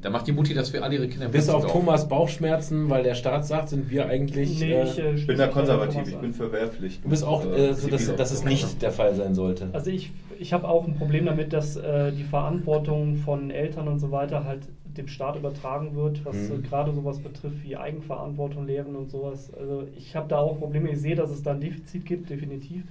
da 0.00 0.10
macht 0.10 0.26
die 0.26 0.32
Mutti 0.32 0.54
das 0.54 0.70
für 0.70 0.82
alle 0.82 0.94
ihre 0.96 1.08
Kinder. 1.08 1.28
bis 1.28 1.48
auf 1.48 1.64
auch. 1.64 1.72
Thomas 1.72 2.08
Bauchschmerzen, 2.08 2.88
weil 2.88 3.02
der 3.02 3.14
Staat 3.14 3.46
sagt, 3.46 3.68
sind 3.70 3.90
wir 3.90 4.06
eigentlich. 4.06 4.60
Nee, 4.60 4.72
äh, 4.72 4.84
ich, 4.84 4.98
äh, 4.98 5.14
Ich 5.14 5.26
bin 5.26 5.38
da 5.38 5.48
konservativ, 5.48 6.06
ich 6.08 6.16
bin 6.16 6.32
für 6.32 6.52
Wehrpflicht. 6.52 7.04
du 7.04 7.08
bist 7.08 7.24
auch, 7.24 7.44
äh, 7.44 7.74
so, 7.74 7.88
dass, 7.88 8.14
dass 8.14 8.30
es 8.30 8.44
nicht 8.44 8.80
der 8.82 8.92
Fall 8.92 9.14
sein 9.14 9.34
sollte. 9.34 9.68
Also 9.72 9.90
ich, 9.90 10.12
ich 10.38 10.52
habe 10.52 10.68
auch 10.68 10.86
ein 10.86 10.94
Problem 10.94 11.26
damit, 11.26 11.52
dass 11.52 11.76
äh, 11.76 12.12
die 12.12 12.22
Verantwortung 12.24 13.16
von 13.16 13.50
Eltern 13.50 13.88
und 13.88 13.98
so 13.98 14.10
weiter 14.10 14.44
halt 14.44 14.60
dem 14.96 15.08
Staat 15.08 15.36
übertragen 15.36 15.94
wird, 15.94 16.24
was 16.24 16.34
Mhm. 16.34 16.64
äh, 16.64 16.68
gerade 16.68 16.92
sowas 16.92 17.18
betrifft 17.20 17.62
wie 17.62 17.76
Eigenverantwortung, 17.76 18.66
Lehren 18.66 18.96
und 18.96 19.10
sowas. 19.10 19.52
Also 19.54 19.86
ich 19.96 20.14
habe 20.16 20.28
da 20.28 20.38
auch 20.38 20.58
Probleme. 20.58 20.90
Ich 20.90 20.98
sehe, 21.00 21.14
dass 21.14 21.30
es 21.30 21.42
da 21.42 21.52
ein 21.52 21.60
Defizit 21.60 22.04
gibt, 22.04 22.30
definitiv. 22.30 22.82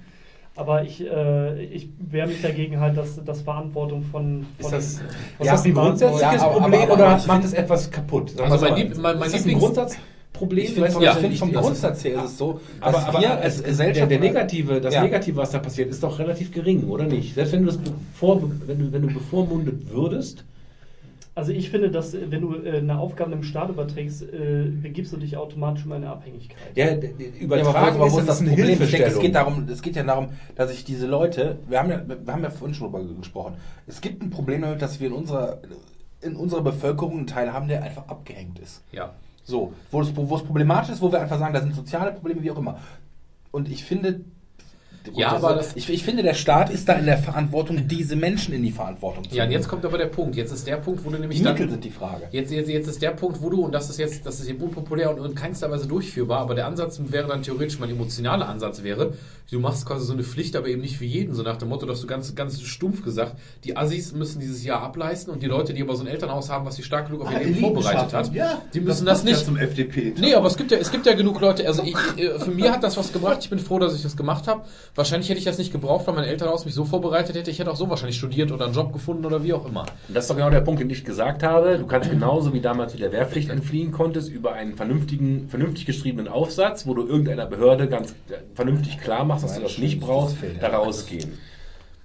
Aber 0.58 0.82
ich, 0.82 1.00
äh, 1.00 1.62
ich 1.66 1.88
wehre 2.00 2.26
mich 2.26 2.42
dagegen 2.42 2.80
halt, 2.80 2.96
dass, 2.96 3.24
dass 3.24 3.42
Verantwortung 3.42 4.02
von, 4.02 4.44
Ist 4.58 4.62
von 4.68 4.72
das, 4.72 4.84
ist 4.94 5.00
von 5.36 5.46
das 5.46 5.64
ein 5.64 5.72
grundsätzliches 5.72 6.20
Ja, 6.20 6.40
aber- 6.50 6.60
Problem 6.60 6.80
aber- 6.82 6.92
oder 6.94 7.06
aber- 7.10 7.26
macht 7.28 7.44
es 7.44 7.52
etwas 7.52 7.88
kaputt? 7.92 8.30
Sagen 8.30 8.50
Also 8.50 8.66
mein. 8.66 8.74
Lieb- 8.74 8.96
mein- 8.98 9.18
mein 9.20 9.28
ist 9.28 9.36
das 9.36 9.46
ein 9.46 9.56
Grundsatzproblem? 9.56 10.64
Ich 10.64 10.70
finde, 10.70 10.82
Weißt 10.82 10.94
vom, 10.94 11.02
ja, 11.04 11.16
ich- 11.16 11.38
vom 11.38 11.52
Grundsatz 11.52 12.02
her 12.02 12.16
ist 12.18 12.24
es 12.32 12.38
so, 12.38 12.60
dass 12.80 12.92
Aber, 12.94 13.06
aber 13.08 13.20
wir 13.20 13.38
als 13.40 13.58
der, 13.62 13.68
Gesellschaft... 13.70 14.10
der 14.10 14.18
negative, 14.18 14.80
das 14.80 14.94
Ja. 14.94 15.02
Negative, 15.04 15.36
was 15.36 15.52
da 15.52 15.60
passiert, 15.60 15.90
ist 15.90 16.02
doch 16.02 16.18
relativ 16.18 16.50
gering, 16.50 16.88
oder 16.88 17.04
nicht? 17.04 17.34
Selbst 17.36 17.52
wenn 17.52 17.60
du 17.60 17.66
das 17.66 17.78
bevor, 17.78 18.42
wenn 18.66 18.78
du, 18.80 18.92
wenn 18.92 19.02
du 19.02 19.14
bevormundet 19.14 19.88
würdest, 19.94 20.44
Also 21.38 21.52
ich 21.52 21.70
finde, 21.70 21.88
dass 21.88 22.14
äh, 22.14 22.32
wenn 22.32 22.40
du 22.40 22.56
äh, 22.56 22.78
eine 22.78 22.98
Aufgabe 22.98 23.30
dem 23.30 23.44
Staat 23.44 23.70
überträgst, 23.70 24.22
äh, 24.24 24.72
begibst 24.82 25.12
du 25.12 25.18
dich 25.18 25.36
automatisch 25.36 25.84
immer 25.84 25.94
in 25.94 26.02
eine 26.02 26.12
Abhängigkeit. 26.12 26.58
ja, 26.74 26.86
Ja, 26.86 26.94
übertragen 27.38 27.96
wo, 27.96 28.02
wo 28.02 28.06
ist, 28.06 28.18
ist 28.18 28.28
das 28.28 28.40
eine 28.40 28.50
Problem? 28.50 28.82
Ich 28.82 28.90
denke, 28.90 29.06
es 29.06 29.20
geht, 29.20 29.36
darum, 29.36 29.68
es 29.68 29.80
geht 29.80 29.94
ja 29.94 30.02
darum, 30.02 30.30
dass 30.56 30.72
sich 30.72 30.84
diese 30.84 31.06
Leute, 31.06 31.60
wir 31.68 31.78
haben 31.78 31.90
ja, 31.90 32.02
wir 32.08 32.32
haben 32.32 32.42
ja 32.42 32.50
vorhin 32.50 32.74
schon 32.74 32.90
drüber 32.90 33.04
gesprochen, 33.14 33.54
es 33.86 34.00
gibt 34.00 34.20
ein 34.20 34.30
Problem 34.30 34.62
damit, 34.62 34.82
dass 34.82 34.98
wir 34.98 35.06
in 35.06 35.12
unserer, 35.12 35.60
in 36.22 36.34
unserer 36.34 36.62
Bevölkerung 36.62 37.18
einen 37.18 37.26
Teil 37.28 37.52
haben, 37.52 37.68
der 37.68 37.84
einfach 37.84 38.08
abgehängt 38.08 38.58
ist. 38.58 38.82
Ja. 38.90 39.12
So, 39.44 39.72
wo 39.92 40.00
es, 40.00 40.16
wo 40.16 40.34
es 40.34 40.42
problematisch 40.42 40.90
ist, 40.90 41.00
wo 41.00 41.12
wir 41.12 41.20
einfach 41.20 41.38
sagen, 41.38 41.54
da 41.54 41.60
sind 41.60 41.72
soziale 41.72 42.10
Probleme, 42.14 42.42
wie 42.42 42.50
auch 42.50 42.58
immer. 42.58 42.80
Und 43.52 43.70
ich 43.70 43.84
finde, 43.84 44.22
Ja, 45.16 45.32
das- 45.34 45.44
aber 45.44 45.54
das- 45.56 45.76
ich, 45.76 45.88
ich 45.90 46.02
finde, 46.04 46.22
der 46.22 46.34
Staat 46.34 46.70
ist 46.70 46.88
da 46.88 46.94
in 46.94 47.06
der 47.06 47.18
Verantwortung, 47.18 47.86
diese 47.88 48.16
Menschen 48.16 48.52
in 48.54 48.62
die 48.62 48.70
Verantwortung 48.70 49.28
zu 49.28 49.34
Ja, 49.36 49.44
und 49.44 49.50
jetzt 49.50 49.68
kommt 49.68 49.84
aber 49.84 49.98
der 49.98 50.06
Punkt. 50.06 50.36
Jetzt 50.36 50.52
ist 50.52 50.66
der 50.66 50.76
Punkt, 50.76 51.04
wo 51.04 51.10
du 51.10 51.18
nämlich 51.18 51.38
die 51.38 51.44
dann. 51.44 51.54
Mittel 51.54 51.70
sind 51.70 51.84
die 51.84 51.90
Frage. 51.90 52.24
Jetzt, 52.32 52.50
jetzt, 52.52 52.68
jetzt 52.68 52.88
ist 52.88 53.02
der 53.02 53.10
Punkt, 53.10 53.40
wo 53.42 53.50
du, 53.50 53.62
und 53.64 53.72
das 53.72 53.88
ist 53.90 53.98
jetzt, 53.98 54.26
das 54.26 54.40
ist 54.40 54.48
eben 54.48 54.60
unpopulär 54.62 55.16
und 55.16 55.24
in 55.24 55.34
keinster 55.34 55.70
Weise 55.70 55.86
durchführbar, 55.86 56.40
aber 56.40 56.54
der 56.54 56.66
Ansatz 56.66 57.00
wäre 57.08 57.28
dann 57.28 57.42
theoretisch, 57.42 57.78
mein 57.78 57.90
emotionaler 57.90 58.48
Ansatz 58.48 58.82
wäre, 58.82 59.14
du 59.50 59.60
machst 59.60 59.86
quasi 59.86 60.04
so 60.06 60.12
eine 60.12 60.22
Pflicht, 60.24 60.54
aber 60.56 60.68
eben 60.68 60.82
nicht 60.82 60.96
für 60.98 61.04
jeden, 61.04 61.34
so 61.34 61.42
nach 61.42 61.56
dem 61.56 61.68
Motto, 61.68 61.86
dass 61.86 62.00
du 62.00 62.06
ganz, 62.06 62.34
ganz 62.34 62.60
stumpf 62.60 63.02
gesagt, 63.02 63.36
die 63.64 63.76
Assis 63.76 64.12
müssen 64.12 64.40
dieses 64.40 64.62
Jahr 64.64 64.82
ableisten 64.82 65.32
und 65.32 65.42
die 65.42 65.46
Leute, 65.46 65.72
die 65.72 65.82
aber 65.82 65.96
so 65.96 66.02
ein 66.02 66.06
Elternhaus 66.08 66.50
haben, 66.50 66.66
was 66.66 66.76
sie 66.76 66.82
stark 66.82 67.06
genug 67.06 67.22
auf 67.22 67.30
ihr 67.32 67.38
Ah, 67.38 67.40
Leben 67.40 67.60
vorbereitet 67.60 68.12
hat, 68.12 68.34
Ja, 68.34 68.60
die 68.74 68.80
müssen 68.80 69.06
das, 69.06 69.24
ja 69.24 69.30
nicht. 69.30 69.44
zum 69.44 69.56
FDP. 69.56 70.14
Nee, 70.18 70.34
aber 70.34 70.46
es 70.48 70.56
gibt 70.56 70.70
ja, 70.70 70.78
es 70.78 70.90
gibt 70.90 71.06
ja 71.06 71.14
genug 71.14 71.40
Leute, 71.40 71.66
also 71.66 71.82
ich, 71.82 71.94
äh, 72.22 72.38
für 72.38 72.50
mir 72.50 72.72
hat 72.72 72.82
das 72.84 72.96
was 72.96 73.12
gebracht, 73.12 73.38
ich 73.40 73.50
bin 73.50 73.58
froh, 73.58 73.78
dass 73.78 73.94
ich 73.94 74.02
das 74.02 74.16
gemacht 74.16 74.46
habe. 74.48 74.62
Wahrscheinlich 74.98 75.28
hätte 75.28 75.38
ich 75.38 75.44
das 75.44 75.58
nicht 75.58 75.70
gebraucht, 75.70 76.08
weil 76.08 76.14
mein 76.16 76.24
Elternhaus 76.24 76.64
mich 76.64 76.74
so 76.74 76.84
vorbereitet 76.84 77.36
hätte, 77.36 77.52
ich 77.52 77.60
hätte 77.60 77.70
auch 77.70 77.76
so 77.76 77.88
wahrscheinlich 77.88 78.16
studiert 78.16 78.50
oder 78.50 78.64
einen 78.64 78.74
Job 78.74 78.92
gefunden 78.92 79.24
oder 79.24 79.44
wie 79.44 79.52
auch 79.52 79.64
immer. 79.64 79.82
Und 80.08 80.16
das 80.16 80.24
ist 80.24 80.30
doch 80.30 80.34
genau 80.34 80.50
der 80.50 80.60
Punkt, 80.60 80.80
den 80.80 80.90
ich 80.90 81.04
gesagt 81.04 81.44
habe. 81.44 81.78
Du 81.78 81.86
kannst 81.86 82.10
genauso 82.10 82.52
wie 82.52 82.60
damals 82.60 82.90
zu 82.90 82.98
der 82.98 83.12
Wehrpflicht 83.12 83.48
entfliehen 83.48 83.92
konntest, 83.92 84.28
über 84.28 84.54
einen 84.54 84.74
vernünftigen, 84.74 85.48
vernünftig 85.48 85.86
geschriebenen 85.86 86.26
Aufsatz, 86.26 86.84
wo 86.84 86.94
du 86.94 87.06
irgendeiner 87.06 87.46
Behörde 87.46 87.86
ganz 87.86 88.10
äh, 88.28 88.38
vernünftig 88.56 88.98
klar 88.98 89.24
machst, 89.24 89.44
dass 89.44 89.54
du 89.54 89.60
das 89.60 89.78
nicht 89.78 90.00
brauchst, 90.00 90.36
da 90.60 90.66
rausgehen. 90.66 91.38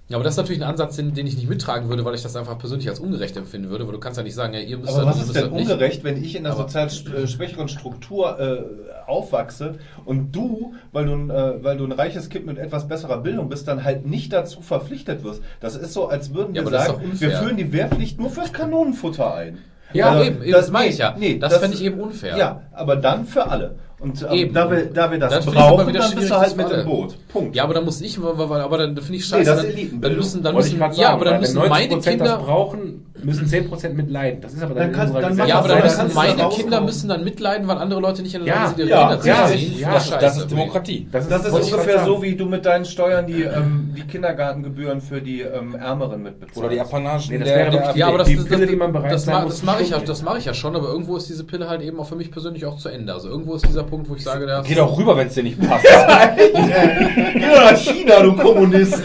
Ja, 0.08 0.18
aber 0.18 0.24
das 0.24 0.34
ist 0.34 0.36
natürlich 0.36 0.60
ein 0.62 0.68
Ansatz, 0.68 0.96
den, 0.96 1.14
den 1.14 1.26
ich 1.26 1.34
nicht 1.34 1.48
mittragen 1.48 1.88
würde, 1.88 2.04
weil 2.04 2.14
ich 2.14 2.22
das 2.22 2.36
einfach 2.36 2.58
persönlich 2.58 2.90
als 2.90 3.00
ungerecht 3.00 3.38
empfinden 3.38 3.70
würde, 3.70 3.86
weil 3.86 3.94
du 3.94 3.98
kannst 4.00 4.18
ja 4.18 4.22
nicht 4.22 4.34
sagen, 4.34 4.52
ja, 4.52 4.60
ihr 4.60 4.76
müsst 4.76 4.92
Aber 4.92 5.06
das, 5.06 5.16
was 5.18 5.26
ist 5.28 5.34
denn 5.34 5.44
das 5.44 5.52
nicht. 5.52 5.62
ungerecht, 5.70 6.04
wenn 6.04 6.22
ich 6.22 6.36
in 6.36 6.44
einer 6.44 6.54
Aber- 6.54 6.64
sozial 6.68 6.88
äh, 6.88 7.26
schwächeren 7.26 7.68
Struktur 7.68 8.38
äh, 8.38 8.62
aufwachse 9.06 9.76
und 10.04 10.32
du, 10.36 10.74
weil 10.92 11.06
du, 11.06 11.12
ein, 11.14 11.30
äh, 11.30 11.64
weil 11.64 11.78
du 11.78 11.84
ein 11.84 11.92
reiches 11.92 12.28
Kind 12.28 12.44
mit 12.44 12.58
etwas 12.58 12.86
besserer 12.86 13.18
Bildung 13.22 13.48
bist, 13.48 13.66
dann 13.66 13.82
halt 13.82 14.04
nicht 14.06 14.30
dazu 14.32 14.60
verpflichtet 14.60 15.24
wirst? 15.24 15.42
Das 15.60 15.74
ist 15.74 15.94
so, 15.94 16.06
als 16.08 16.34
würden 16.34 16.54
wir 16.54 16.62
das 16.64 16.86
sagen, 16.86 17.00
wir 17.18 17.30
führen 17.30 17.56
die 17.56 17.72
Wehrpflicht 17.72 18.18
nur 18.20 18.28
fürs 18.28 18.52
Kanonenfutter 18.52 19.34
ein. 19.34 19.58
Ja, 19.94 20.10
Also, 20.10 20.24
eben, 20.24 20.42
eben, 20.42 20.52
das 20.52 20.70
meine 20.70 20.90
ich 20.90 20.98
ja. 20.98 21.14
nee, 21.18 21.38
Das 21.38 21.56
fände 21.56 21.76
ich 21.76 21.82
eben 21.84 21.98
unfair. 22.00 22.36
Ja, 22.36 22.62
aber 22.72 22.96
dann 22.96 23.24
für 23.26 23.46
alle. 23.48 23.76
Und 24.04 24.20
ähm, 24.20 24.32
Eben. 24.32 24.54
da, 24.54 24.70
wir, 24.70 24.84
da 24.84 25.10
wir 25.10 25.18
das, 25.18 25.32
Das 25.32 25.46
brauchen, 25.46 25.90
dann 25.94 26.14
bist 26.14 26.30
du 26.30 26.34
halt 26.36 26.46
das 26.48 26.56
mit 26.56 26.70
im 26.70 26.84
Boot. 26.84 27.16
Punkt. 27.28 27.56
Ja, 27.56 27.64
aber 27.64 27.72
dann 27.72 27.86
muss 27.86 28.02
ich, 28.02 28.18
aber 28.18 28.76
dann 28.76 28.94
finde 28.98 29.14
ich 29.14 29.22
Nee, 29.32 29.38
scheiße. 29.38 29.44
das 29.44 29.64
ist 29.64 29.92
dann, 29.92 30.00
dann 30.02 30.14
müssen, 30.14 30.42
dann 30.42 30.54
müssen, 30.54 30.78
ja, 30.96 31.08
aber 31.14 31.24
dann 31.24 31.40
müssen 31.40 31.56
meine 31.56 31.94
90% 31.94 31.96
das 31.96 32.04
Kinder, 32.04 32.36
brauchen, 32.36 33.06
müssen 33.24 33.46
10% 33.46 33.90
mitleiden. 33.94 34.40
Das 34.40 34.52
ist 34.52 34.62
aber 34.62 34.74
dann, 34.74 34.92
Dann 34.92 35.10
kann- 35.10 35.36
dann 35.36 35.48
ja, 35.48 35.58
aber 35.58 35.68
dann 35.68 35.82
müssen 35.82 36.14
meine 36.14 36.36
da 36.36 36.48
Kinder 36.48 36.80
müssen 36.80 37.08
dann 37.08 37.24
mitleiden, 37.24 37.66
weil 37.68 37.78
andere 37.78 38.00
Leute 38.00 38.22
nicht 38.22 38.34
in 38.34 38.44
der 38.44 38.54
Lage 38.54 38.68
sind, 38.68 38.78
ihre 38.80 38.88
ja, 38.90 39.00
Kinder 39.08 39.20
zu 39.20 39.28
ja, 39.28 39.34
erziehen. 39.48 39.78
ja, 39.78 39.92
Das 39.92 40.04
ist 40.04 40.12
Das 40.22 40.46
Demokratie. 40.46 41.08
Das 41.10 41.24
ist, 41.24 41.30
Das 41.30 41.44
ist 41.46 41.52
ungefähr 41.72 42.04
so, 42.04 42.22
wie 42.22 42.34
du 42.36 42.46
mit 42.46 42.64
deinen 42.66 42.84
Steuern 42.84 43.26
die, 43.26 43.42
ähm, 43.42 43.92
die 43.96 44.02
Kindergartengebühren 44.02 45.00
für 45.00 45.20
die 45.20 45.40
ähm, 45.42 45.74
Ärmeren 45.74 46.22
mitbezahlst. 46.22 46.58
Oder 46.58 46.68
die 46.68 46.80
Apanagen 46.80 47.26
Nee, 47.30 47.38
das 47.38 47.48
der, 47.48 47.56
wäre 47.58 47.70
der 47.70 47.80
wirklich- 47.80 47.96
Ja, 47.96 48.08
aber 48.08 48.18
das, 48.18 48.28
Die 48.28 48.36
das, 48.36 48.44
Pille, 48.44 48.60
das, 48.60 48.68
die 48.70 48.76
man 48.76 48.92
bereit 48.92 49.12
das, 49.12 49.24
sein 49.24 49.44
das 49.46 49.62
mache 49.62 49.82
ich 49.82 49.90
ja, 49.90 49.98
das 49.98 50.22
mache 50.22 50.38
ich 50.38 50.44
ja 50.44 50.54
schon, 50.54 50.76
aber 50.76 50.88
irgendwo 50.88 51.16
ist 51.16 51.28
diese 51.28 51.44
Pille 51.44 51.68
halt 51.68 51.82
eben 51.82 51.98
auch 52.00 52.06
für 52.06 52.16
mich 52.16 52.30
persönlich 52.30 52.64
auch 52.66 52.76
zu 52.78 52.88
Ende. 52.88 53.12
Also 53.12 53.28
irgendwo 53.28 53.54
ist 53.54 53.66
dieser 53.66 53.82
Punkt, 53.84 54.08
wo 54.08 54.14
ich 54.14 54.22
sage, 54.22 54.46
der 54.46 54.62
Geh 54.66 54.74
doch 54.74 54.96
rüber, 54.98 55.16
wenn 55.16 55.28
es 55.28 55.34
dir 55.34 55.42
nicht 55.42 55.60
passt. 55.60 55.84
Geh 56.36 57.48
doch 57.48 57.70
nach 57.70 57.76
China, 57.76 58.20
du 58.22 58.34
Kommunist! 58.36 59.02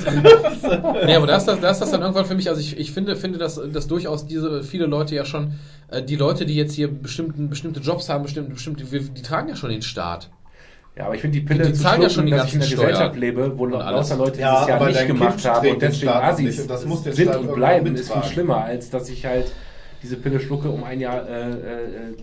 Nee, 1.05 1.15
aber 1.15 1.27
da 1.27 1.37
ist 1.37 1.45
das, 1.47 1.59
da 1.59 1.67
das 1.73 1.79
dann 1.91 2.01
irgendwann 2.01 2.25
für 2.25 2.35
mich, 2.35 2.49
also 2.49 2.59
ich, 2.61 2.77
ich 2.77 2.91
finde, 2.91 3.15
finde, 3.15 3.37
dass, 3.39 3.59
dass 3.71 3.87
durchaus 4.09 4.27
diese 4.27 4.63
viele 4.63 4.85
Leute 4.85 5.15
ja 5.15 5.25
schon, 5.25 5.53
äh, 5.89 6.01
die 6.01 6.15
Leute, 6.15 6.45
die 6.45 6.55
jetzt 6.55 6.73
hier 6.73 6.87
bestimmten, 6.87 7.49
bestimmte 7.49 7.79
Jobs 7.79 8.09
haben, 8.09 8.23
bestimmte, 8.23 8.51
bestimmte, 8.51 8.83
die, 8.83 8.99
die 8.99 9.21
tragen 9.21 9.49
ja 9.49 9.55
schon 9.55 9.69
den 9.69 9.81
Staat. 9.81 10.29
Ja, 10.95 11.05
aber 11.05 11.15
ich 11.15 11.21
finde 11.21 11.39
die 11.39 11.45
Pille 11.45 11.65
Die 11.65 11.73
zu 11.73 11.83
zahlen 11.83 12.01
ja 12.01 12.09
schlucken, 12.09 12.29
schon 12.29 12.37
die 12.37 12.43
dass 12.43 12.47
ich 12.47 12.55
in 12.55 12.61
einer 12.61 12.69
Gesellschaft 12.69 13.15
Steuern 13.15 13.19
lebe, 13.19 13.57
wo 13.57 13.65
lauter 13.67 14.17
Leute 14.17 14.41
Ja, 14.41 14.55
dieses 14.55 14.67
Jahr 14.67 14.81
aber 14.81 14.87
nicht 14.87 15.07
gemacht 15.07 15.35
Kind 15.35 15.45
haben 15.45 15.69
und 15.69 15.81
deswegen 15.81 16.11
Staat 16.11 16.23
Asis 16.23 16.45
nicht 16.45 16.59
und 16.59 16.69
das 16.69 16.85
muss 16.85 17.03
der 17.03 17.13
sind 17.13 17.29
Staat 17.29 17.39
und 17.39 17.55
bleiben, 17.55 17.95
ist 17.95 18.11
viel 18.11 18.23
schlimmer, 18.23 18.63
als 18.63 18.89
dass 18.89 19.09
ich 19.09 19.25
halt 19.25 19.51
diese 20.01 20.17
Pille 20.17 20.39
schlucke, 20.39 20.69
um 20.69 20.83
ein 20.83 20.99
Jahr 20.99 21.27
äh, 21.27 21.51
äh, 21.51 21.55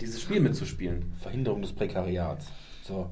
dieses 0.01 0.21
Spiel 0.21 0.41
mitzuspielen. 0.41 1.13
Verhinderung 1.23 1.63
des 1.63 1.73
Prekariats. 1.73 2.47
So. 2.83 3.11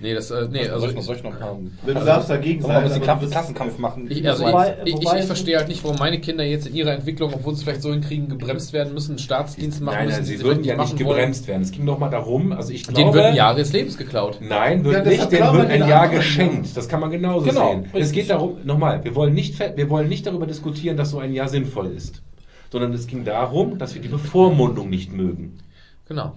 Nee, 0.00 0.14
das, 0.14 0.30
äh, 0.30 0.46
nee, 0.50 0.60
also 0.68 0.78
soll, 0.80 0.90
ich 0.90 0.94
noch, 0.96 1.02
soll 1.02 1.16
ich 1.16 1.22
noch 1.24 1.32
ein 1.32 1.38
paar. 1.40 1.58
Wenn 1.84 1.94
du 1.96 2.04
darfst 2.04 2.30
dagegen 2.30 2.62
wir 2.62 2.68
ein 2.70 2.88
sein, 2.88 3.02
bisschen 3.18 3.30
Klassenkampf 3.32 3.78
machen? 3.78 4.06
Ich, 4.08 4.26
also 4.28 4.44
Wobei- 4.44 4.76
ich, 4.84 4.94
ich, 4.94 5.00
ich 5.02 5.24
verstehe 5.24 5.56
halt 5.58 5.66
nicht, 5.66 5.82
warum 5.82 5.96
meine 5.98 6.20
Kinder 6.20 6.44
jetzt 6.44 6.68
in 6.68 6.74
ihrer 6.76 6.92
Entwicklung, 6.92 7.32
obwohl 7.34 7.54
sie 7.54 7.58
es 7.58 7.64
vielleicht 7.64 7.82
so 7.82 7.90
hinkriegen, 7.92 8.28
gebremst 8.28 8.72
werden 8.72 8.94
müssen, 8.94 9.18
Staatsdienst 9.18 9.80
machen 9.80 9.96
Nein, 9.96 10.06
müssen, 10.06 10.18
nein, 10.18 10.24
sie 10.26 10.36
sie 10.36 10.44
würden 10.44 10.62
ja 10.62 10.76
nicht 10.76 10.92
machen 10.92 11.04
wollen. 11.04 11.16
gebremst 11.16 11.48
werden. 11.48 11.62
Es 11.62 11.72
ging 11.72 11.84
doch 11.84 11.98
mal 11.98 12.10
darum, 12.10 12.52
also 12.52 12.72
ich 12.72 12.84
glaube... 12.84 13.00
Denen 13.00 13.14
würden 13.14 13.34
Jahre 13.34 13.56
des 13.56 13.72
Lebens 13.72 13.98
geklaut. 13.98 14.38
Nein, 14.40 14.84
wird 14.84 14.94
Ja, 15.04 15.10
nicht, 15.10 15.32
denen 15.32 15.52
wird 15.52 15.68
wir 15.68 15.74
ein 15.82 15.88
Jahr 15.88 16.08
geschenkt. 16.08 16.76
Das 16.76 16.88
kann 16.88 17.00
man 17.00 17.10
genauso 17.10 17.46
Genau, 17.46 17.70
sehen. 17.72 17.84
Es 17.86 17.94
richtig. 17.94 18.12
geht 18.12 18.30
darum, 18.30 18.58
nochmal, 18.64 19.02
wir 19.02 19.16
wollen, 19.16 19.34
nicht, 19.34 19.58
wir 19.58 19.90
wollen 19.90 20.08
nicht 20.08 20.24
darüber 20.26 20.46
diskutieren, 20.46 20.96
dass 20.96 21.10
so 21.10 21.18
ein 21.18 21.32
Jahr 21.32 21.48
sinnvoll 21.48 21.86
ist. 21.88 22.22
Sondern 22.70 22.92
es 22.92 23.08
ging 23.08 23.24
darum, 23.24 23.78
dass 23.78 23.94
wir 23.96 24.00
die 24.02 24.08
Bevormundung 24.08 24.90
nicht 24.90 25.12
mögen. 25.12 25.58
Genau. 26.06 26.34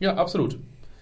Ja, 0.00 0.16
absolut. 0.16 0.58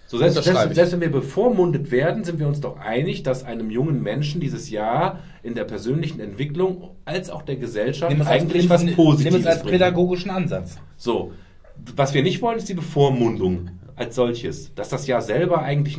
So, 0.09 0.17
selbst, 0.17 0.41
selbst, 0.41 0.73
selbst 0.73 0.93
wenn 0.93 1.01
wir 1.01 1.11
bevormundet 1.11 1.91
werden, 1.91 2.23
sind 2.23 2.39
wir 2.39 2.47
uns 2.47 2.61
doch 2.61 2.79
einig, 2.79 3.23
dass 3.23 3.43
einem 3.43 3.69
jungen 3.69 4.01
Menschen 4.01 4.39
dieses 4.39 4.69
Jahr 4.69 5.19
in 5.43 5.53
der 5.53 5.65
persönlichen 5.65 6.21
Entwicklung 6.21 6.91
als 7.03 7.29
auch 7.29 7.41
der 7.41 7.57
Gesellschaft 7.57 8.17
Nimm 8.17 8.25
eigentlich 8.25 8.63
nimm, 8.63 8.69
was 8.69 8.83
nimm 8.83 8.95
Positives 8.95 9.41
es 9.41 9.45
als 9.45 9.59
bringt. 9.59 9.71
pädagogischen 9.73 10.31
Ansatz. 10.31 10.77
So, 10.95 11.33
was 11.95 12.13
wir 12.13 12.23
nicht 12.23 12.41
wollen, 12.41 12.57
ist 12.57 12.69
die 12.69 12.73
Bevormundung 12.73 13.69
als 13.97 14.15
solches. 14.15 14.73
Dass 14.75 14.89
das 14.89 15.07
Jahr 15.07 15.21
selber 15.21 15.61
eigentlich 15.63 15.97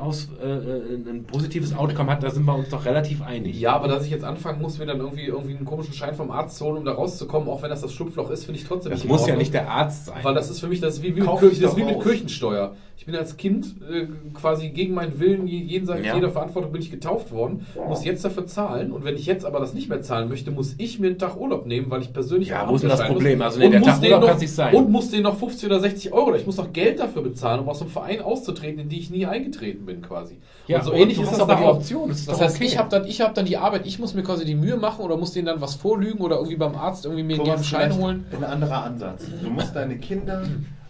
Aus, 0.00 0.28
äh, 0.42 0.46
äh, 0.46 0.94
ein 1.08 1.24
positives 1.24 1.74
Outcome 1.74 2.10
hat, 2.10 2.22
da 2.22 2.30
sind 2.30 2.44
wir 2.44 2.54
uns 2.54 2.68
doch 2.68 2.84
relativ 2.84 3.22
einig. 3.22 3.58
Ja, 3.58 3.74
aber 3.74 3.88
dass 3.88 4.04
ich 4.04 4.10
jetzt 4.10 4.24
anfangen 4.24 4.60
muss, 4.60 4.78
mir 4.78 4.86
dann 4.86 4.98
irgendwie, 4.98 5.24
irgendwie 5.26 5.56
einen 5.56 5.64
komischen 5.64 5.94
Schein 5.94 6.14
vom 6.14 6.30
Arzt 6.30 6.58
zu 6.58 6.66
holen, 6.66 6.78
um 6.78 6.84
da 6.84 6.92
rauszukommen, 6.92 7.48
auch 7.48 7.62
wenn 7.62 7.70
das 7.70 7.80
das 7.80 7.92
Schlupfloch 7.92 8.30
ist, 8.30 8.44
finde 8.44 8.60
ich 8.60 8.66
trotzdem 8.66 8.90
Das 8.90 9.00
nicht 9.00 9.04
in 9.10 9.10
muss 9.16 9.26
ja 9.26 9.36
nicht 9.36 9.54
der 9.54 9.70
Arzt 9.70 10.06
sein. 10.06 10.18
Weil 10.22 10.34
das 10.34 10.50
ist 10.50 10.60
für 10.60 10.66
mich 10.68 10.80
das 10.80 10.94
ist 10.94 11.02
wie, 11.02 11.14
wie, 11.16 11.20
Kirch, 11.20 11.60
das 11.60 11.76
wie 11.76 11.84
mit. 11.84 12.00
Kirchensteuer. 12.00 12.74
Ich 12.96 13.06
bin 13.06 13.14
als 13.14 13.36
Kind 13.36 13.76
äh, 13.90 14.06
quasi 14.34 14.70
gegen 14.70 14.92
meinen 14.92 15.18
Willen, 15.20 15.46
je- 15.46 15.62
jenseits 15.62 16.04
Ja. 16.04 16.16
jeder 16.16 16.30
Verantwortung 16.30 16.72
bin 16.72 16.82
ich 16.82 16.90
getauft 16.90 17.30
worden, 17.30 17.64
muss 17.88 18.04
jetzt 18.04 18.24
dafür 18.24 18.46
zahlen 18.46 18.90
und 18.92 19.04
wenn 19.04 19.14
ich 19.14 19.24
jetzt 19.24 19.46
aber 19.46 19.60
das 19.60 19.72
nicht 19.72 19.88
mehr 19.88 20.02
zahlen 20.02 20.28
möchte, 20.28 20.50
muss 20.50 20.74
ich 20.78 20.98
mir 20.98 21.06
einen 21.06 21.18
Tag 21.18 21.36
Urlaub 21.40 21.64
nehmen, 21.66 21.90
weil 21.90 22.02
ich 22.02 22.12
persönlich 22.12 22.48
Ja, 22.48 22.68
wo 22.68 22.74
ist 22.74 22.82
denn 22.82 22.90
das 22.90 23.04
Problem? 23.06 23.38
muss. 23.38 23.46
Also, 23.46 23.60
nee, 23.60 23.70
der 23.70 23.82
Tag 23.82 24.02
Urlaub 24.02 24.20
noch- 24.20 24.28
kann's 24.28 24.40
nicht 24.42 24.52
sein. 24.52 24.74
Und 24.74 24.90
muss 24.90 25.10
denen 25.10 25.22
noch 25.22 25.38
50 25.38 25.66
oder 25.66 25.78
60 25.80 26.12
Euro, 26.12 26.34
ich 26.34 26.44
muss 26.44 26.56
noch 26.56 26.72
Geld 26.72 26.98
dafür 26.98 27.22
bezahlen, 27.28 27.60
um 27.60 27.68
aus 27.68 27.80
einem 27.80 27.90
Verein 27.90 28.20
auszutreten, 28.20 28.80
in 28.80 28.88
die 28.88 28.98
ich 28.98 29.10
nie 29.10 29.26
eingetreten 29.26 29.86
bin 29.86 30.02
quasi. 30.02 30.38
Ja, 30.66 30.78
und 30.78 30.84
so 30.84 30.92
und 30.92 30.98
ähnlich 30.98 31.16
du 31.16 31.22
ist 31.22 31.30
hast 31.30 31.40
das 31.40 31.48
aber 31.48 31.60
die. 31.60 31.66
Option, 31.66 32.08
das 32.08 32.18
ist 32.20 32.28
das 32.28 32.40
heißt, 32.40 32.56
okay. 32.56 32.64
ich 32.64 32.78
habe 32.78 32.88
dann, 32.88 33.06
ich 33.06 33.20
hab 33.20 33.34
dann 33.34 33.46
die 33.46 33.56
Arbeit, 33.56 33.86
ich 33.86 33.98
muss 33.98 34.14
mir 34.14 34.22
quasi 34.22 34.44
die 34.44 34.54
Mühe 34.54 34.76
machen 34.76 35.04
oder 35.04 35.16
muss 35.16 35.32
denen 35.32 35.46
dann 35.46 35.60
was 35.60 35.74
vorlügen 35.74 36.20
oder 36.20 36.36
irgendwie 36.36 36.56
beim 36.56 36.74
Arzt 36.74 37.04
irgendwie 37.04 37.24
mir 37.24 37.40
einen 37.40 37.64
Schein 37.64 37.96
holen. 37.96 38.26
Ein 38.32 38.44
anderer 38.44 38.84
Ansatz. 38.84 39.24
Du 39.42 39.50
musst 39.50 39.74
deine 39.74 39.98
Kinder 39.98 40.42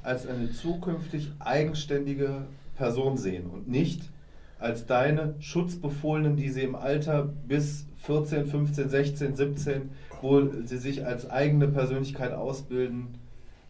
als 0.02 0.26
eine 0.26 0.50
zukünftig 0.52 1.32
eigenständige 1.38 2.46
Person 2.76 3.16
sehen 3.16 3.46
und 3.46 3.68
nicht 3.68 4.02
als 4.58 4.86
deine 4.86 5.34
Schutzbefohlenen, 5.38 6.36
die 6.36 6.48
sie 6.48 6.62
im 6.62 6.74
Alter 6.74 7.28
bis 7.46 7.86
14, 8.02 8.46
15, 8.46 8.88
16, 8.88 9.36
17, 9.36 9.90
wo 10.22 10.42
sie 10.64 10.78
sich 10.78 11.04
als 11.04 11.30
eigene 11.30 11.68
Persönlichkeit 11.68 12.32
ausbilden, 12.32 13.17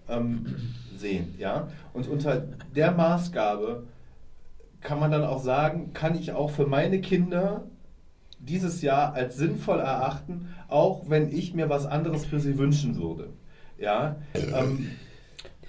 ähm, 0.09 0.75
sehen. 0.97 1.35
Ja? 1.39 1.69
Und 1.93 2.09
unter 2.09 2.45
der 2.75 2.93
Maßgabe 2.93 3.85
kann 4.81 5.01
man 5.01 5.11
dann 5.11 5.25
auch 5.25 5.43
sagen, 5.43 5.93
kann 5.93 6.15
ich 6.15 6.33
auch 6.33 6.51
für 6.51 6.67
meine 6.67 7.01
Kinder 7.01 7.65
dieses 8.39 8.83
Jahr 8.83 9.15
als 9.15 9.37
sinnvoll 9.37 9.81
erachten, 9.81 10.49
auch 10.69 11.09
wenn 11.09 11.33
ich 11.33 11.55
mir 11.55 11.69
was 11.69 11.87
anderes 11.87 12.25
für 12.25 12.39
sie 12.39 12.59
wünschen 12.59 12.97
würde. 12.97 13.31
Ja, 13.79 14.17
ähm, 14.35 14.91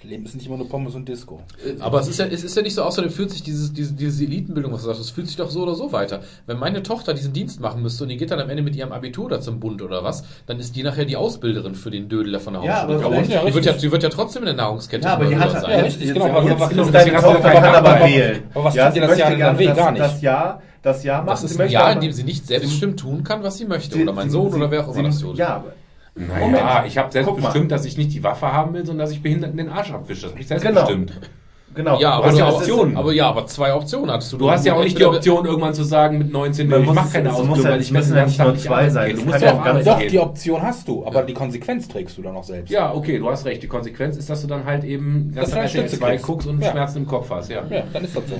Leben 0.08 0.24
ist 0.24 0.34
nicht 0.34 0.46
immer 0.46 0.56
nur 0.56 0.68
Pommes 0.68 0.94
und 0.94 1.08
Disco. 1.08 1.40
Aber 1.80 2.00
es 2.00 2.08
ist 2.08 2.18
ja, 2.18 2.26
es 2.26 2.42
ist 2.42 2.56
ja 2.56 2.62
nicht 2.62 2.74
so, 2.74 2.82
außerdem 2.82 3.10
fühlt 3.10 3.30
sich 3.30 3.42
dieses, 3.42 3.72
diese, 3.72 3.92
diese 3.92 4.24
Elitenbildung, 4.24 4.72
was 4.72 4.80
du 4.82 4.86
sagst, 4.86 5.00
es 5.00 5.10
fühlt 5.10 5.26
sich 5.26 5.36
doch 5.36 5.50
so 5.50 5.62
oder 5.62 5.74
so 5.74 5.92
weiter. 5.92 6.20
Wenn 6.46 6.58
meine 6.58 6.82
Tochter 6.82 7.12
diesen 7.14 7.32
Dienst 7.32 7.60
machen 7.60 7.82
müsste 7.82 8.04
und 8.04 8.08
die 8.08 8.16
geht 8.16 8.30
dann 8.30 8.40
am 8.40 8.48
Ende 8.48 8.62
mit 8.62 8.74
ihrem 8.76 8.92
Abitur 8.92 9.28
da 9.28 9.40
zum 9.40 9.60
Bund 9.60 9.82
oder 9.82 10.02
was, 10.02 10.24
dann 10.46 10.58
ist 10.58 10.74
die 10.76 10.82
nachher 10.82 11.04
die 11.04 11.16
Ausbilderin 11.16 11.74
für 11.74 11.90
den 11.90 12.08
Dödel 12.08 12.38
von 12.40 12.54
der 12.54 12.62
Ja, 12.62 12.82
Hauptschule. 12.82 13.04
aber 13.04 13.24
vielleicht- 13.24 13.46
die, 13.48 13.54
wird 13.54 13.64
ja, 13.66 13.72
die 13.72 13.92
wird 13.92 14.02
ja 14.02 14.08
trotzdem 14.08 14.42
in 14.42 14.46
der 14.46 14.54
Nahrungskette 14.54 15.04
Ja, 15.06 15.14
aber 15.14 15.26
die 15.26 15.36
hat 15.36 15.52
sein. 15.52 15.70
ja, 15.70 15.76
richtig, 15.80 16.06
jetzt, 16.06 16.14
genau, 16.14 16.26
ja, 16.26 16.32
aber 16.34 16.48
jetzt 16.48 16.60
was- 16.60 16.68
kann 16.70 16.78
was- 16.78 17.74
aber 17.76 18.00
wählen. 18.06 18.42
aber 18.54 18.64
was 18.64 18.74
ja, 18.74 18.90
das 18.90 18.96
möchte 19.08 19.18
Jahr 19.38 19.58
weh? 19.58 19.66
das, 19.66 19.76
Gar 19.76 19.92
nicht. 19.92 20.02
das 20.04 20.22
Jahr, 20.22 20.62
das 20.82 21.04
Jahr 21.04 21.18
machen. 21.18 21.28
Das 21.30 21.44
ist 21.44 21.54
Sie 21.56 21.62
ein 21.62 21.70
Jahr, 21.70 21.84
aber- 21.84 21.92
in 21.94 22.00
dem 22.00 22.12
sie 22.12 22.24
nicht 22.24 22.46
selbstbestimmt 22.46 22.98
tun 23.00 23.22
kann, 23.22 23.42
was 23.42 23.58
sie 23.58 23.66
möchte. 23.66 24.00
oder 24.02 24.12
mein 24.12 24.30
Sohn 24.30 24.52
oder 24.54 24.70
wer 24.70 24.88
auch 24.88 24.94
immer 24.94 25.08
das 25.08 25.18
tut. 25.18 25.36
Ja, 25.36 25.56
aber 25.56 25.72
Naja, 26.14 26.84
ich 26.86 26.98
habe 26.98 27.06
Guck 27.06 27.12
selbstbestimmt, 27.12 27.70
mal. 27.70 27.76
dass 27.76 27.84
ich 27.84 27.96
nicht 27.96 28.12
die 28.12 28.22
Waffe 28.24 28.52
haben 28.52 28.74
will, 28.74 28.84
sondern 28.84 29.06
dass 29.06 29.12
ich 29.14 29.22
Behinderten 29.22 29.56
den 29.56 29.68
Arsch 29.68 29.92
abwische. 29.92 30.22
Das 30.22 30.30
habe 30.32 30.40
ich 30.40 30.48
Genau. 30.48 30.60
selbstbestimmt. 30.86 31.30
genau. 31.74 32.00
Ja, 32.00 32.10
Du 32.10 32.16
aber, 32.16 32.26
hast 32.28 32.38
ja 32.38 32.48
Optionen. 32.52 32.96
Aber 32.96 33.12
ja, 33.12 33.28
aber 33.28 33.46
zwei 33.46 33.72
Optionen 33.74 34.10
hattest 34.10 34.32
du. 34.32 34.38
Du 34.38 34.50
hast 34.50 34.66
ja 34.66 34.74
auch 34.74 34.82
nicht 34.82 34.98
die 34.98 35.04
Option, 35.04 35.46
irgendwann 35.46 35.72
zu 35.72 35.84
sagen 35.84 36.18
mit 36.18 36.32
19, 36.32 36.68
Man 36.68 36.82
ich 36.82 36.92
mache 36.92 37.06
es- 37.06 37.12
keine 37.12 37.32
Ausbildung, 37.32 37.64
weil 37.64 37.80
ich 37.80 37.90
möchte 37.92 38.08
müssen 38.12 38.16
ja 38.16 38.24
nicht 38.26 38.38
nur 38.40 38.56
zwei 38.56 38.88
sein. 38.90 39.16
Du 39.16 39.22
musst 39.24 39.40
ja 39.40 39.52
auch 39.52 39.64
ganz- 39.64 39.68
arbeiten 39.68 39.84
Doch, 39.86 39.98
gehen. 40.00 40.10
die 40.10 40.18
Option 40.18 40.62
hast 40.62 40.88
du, 40.88 41.06
aber 41.06 41.22
die 41.22 41.32
Konsequenz 41.34 41.86
trägst 41.88 42.18
du 42.18 42.22
dann 42.22 42.36
auch 42.36 42.44
selbst. 42.44 42.70
Ja, 42.70 42.92
okay, 42.92 43.18
du 43.18 43.30
hast 43.30 43.44
recht. 43.46 43.62
Die 43.62 43.68
Konsequenz 43.68 44.16
ist, 44.16 44.28
dass 44.28 44.42
du 44.42 44.48
dann 44.48 44.64
halt 44.64 44.82
eben 44.84 45.28
Dass 45.32 45.36
ganz 45.42 45.50
du 45.50 45.56
eine 45.58 45.64
RTL 45.66 45.80
Stütze 45.82 45.98
2 46.00 46.10
kriegst. 46.10 46.24
guckst 46.26 46.48
und 46.48 46.60
Ja. 46.62 46.70
Schmerzen 46.72 46.98
im 46.98 47.06
Kopf 47.06 47.30
hast. 47.30 47.50
Ja. 47.50 47.62
Ja, 47.70 47.84
dann 47.92 48.04
ist 48.04 48.16
das 48.16 48.24
so. 48.28 48.34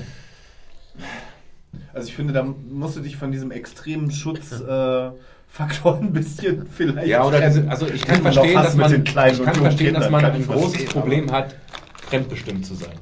Also 1.94 2.08
ich 2.08 2.14
finde, 2.16 2.32
da 2.32 2.44
musst 2.68 2.96
du 2.96 3.00
dich 3.00 3.16
von 3.16 3.30
diesem 3.32 3.50
extremen 3.52 4.10
Schutzfaktor 5.56 5.98
ein 5.98 6.12
bisschen 6.12 6.66
vielleicht. 6.66 7.08
Ja, 7.08 7.24
oder 7.24 7.40
diese, 7.40 7.68
also 7.68 7.86
ich 7.86 8.02
kann 8.06 8.22
verstehen, 8.22 8.56
auch 8.56 8.62
dass 8.62 8.76
man, 8.76 8.90
den 8.90 9.04
kleinen 9.04 9.34
ich 9.36 9.42
kann 9.44 9.54
verstehen, 9.54 9.94
dass 9.94 10.10
man 10.10 10.22
kann 10.22 10.32
ein 10.32 10.46
großes 10.46 10.70
verstehen, 10.76 10.88
Problem 10.88 11.32
hat, 11.32 11.54
fremdbestimmt 12.08 12.64
zu 12.66 12.74
sein. 12.74 12.92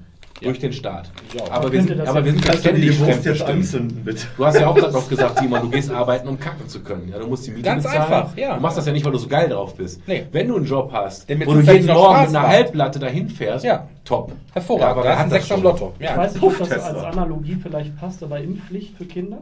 Durch 0.40 0.60
den 0.60 0.72
Staat. 0.72 1.10
Ja. 1.36 1.50
Aber 1.50 1.72
wir 1.72 1.82
sind, 1.82 1.98
das 1.98 2.08
aber 2.08 2.20
ja- 2.20 2.24
wir 2.26 2.32
sind 2.32 2.54
ständig 2.58 2.96
fremdbestimmt. 2.96 3.92
Du 4.36 4.44
hast 4.46 4.54
ja 4.60 4.68
auch 4.68 4.74
gerade 4.76 4.92
noch 4.92 5.08
gesagt, 5.08 5.40
Simon, 5.40 5.62
du 5.62 5.68
gehst 5.70 5.90
arbeiten, 5.90 6.28
um 6.28 6.38
kacken 6.38 6.68
zu 6.68 6.80
können. 6.80 7.08
Ja, 7.08 7.18
du 7.18 7.26
musst 7.26 7.44
die 7.48 7.50
Miete 7.50 7.62
Ganz 7.64 7.82
bezahlen. 7.82 8.02
einfach, 8.02 8.36
ja. 8.36 8.54
Du 8.54 8.60
machst 8.60 8.78
das 8.78 8.86
ja 8.86 8.92
nicht, 8.92 9.04
weil 9.04 9.10
du 9.10 9.18
so 9.18 9.26
geil 9.26 9.48
drauf 9.48 9.74
bist. 9.74 10.00
Nee. 10.06 10.26
Wenn 10.30 10.46
du 10.46 10.54
einen 10.56 10.64
Job 10.64 10.90
hast, 10.92 11.28
Der 11.28 11.36
mir 11.38 11.44
wo 11.48 11.54
du 11.54 11.60
jeden 11.60 11.86
Morgen 11.86 12.14
Spaß 12.14 12.26
mit 12.28 12.36
einer 12.36 12.46
macht. 12.46 12.52
Halbplatte 12.56 12.98
dahin 13.00 13.28
fährst, 13.28 13.64
Ja. 13.64 13.88
top. 14.04 14.30
Hervorragend. 14.52 15.04
Ja, 15.04 15.10
aber 15.12 15.24
da 15.24 15.28
Sechser 15.28 15.54
im 15.56 15.60
schon? 15.62 15.70
Lotto. 15.72 15.94
Ich 15.98 16.04
Ja, 16.06 16.16
weiß 16.16 16.34
nicht, 16.34 16.42
ob 16.44 16.58
das 16.60 16.70
als 16.70 17.02
Analogie 17.04 17.56
vielleicht 17.60 17.96
passt, 17.98 18.22
aber 18.22 18.38
Impfpflicht 18.38 18.96
für 18.96 19.06
Kinder? 19.06 19.38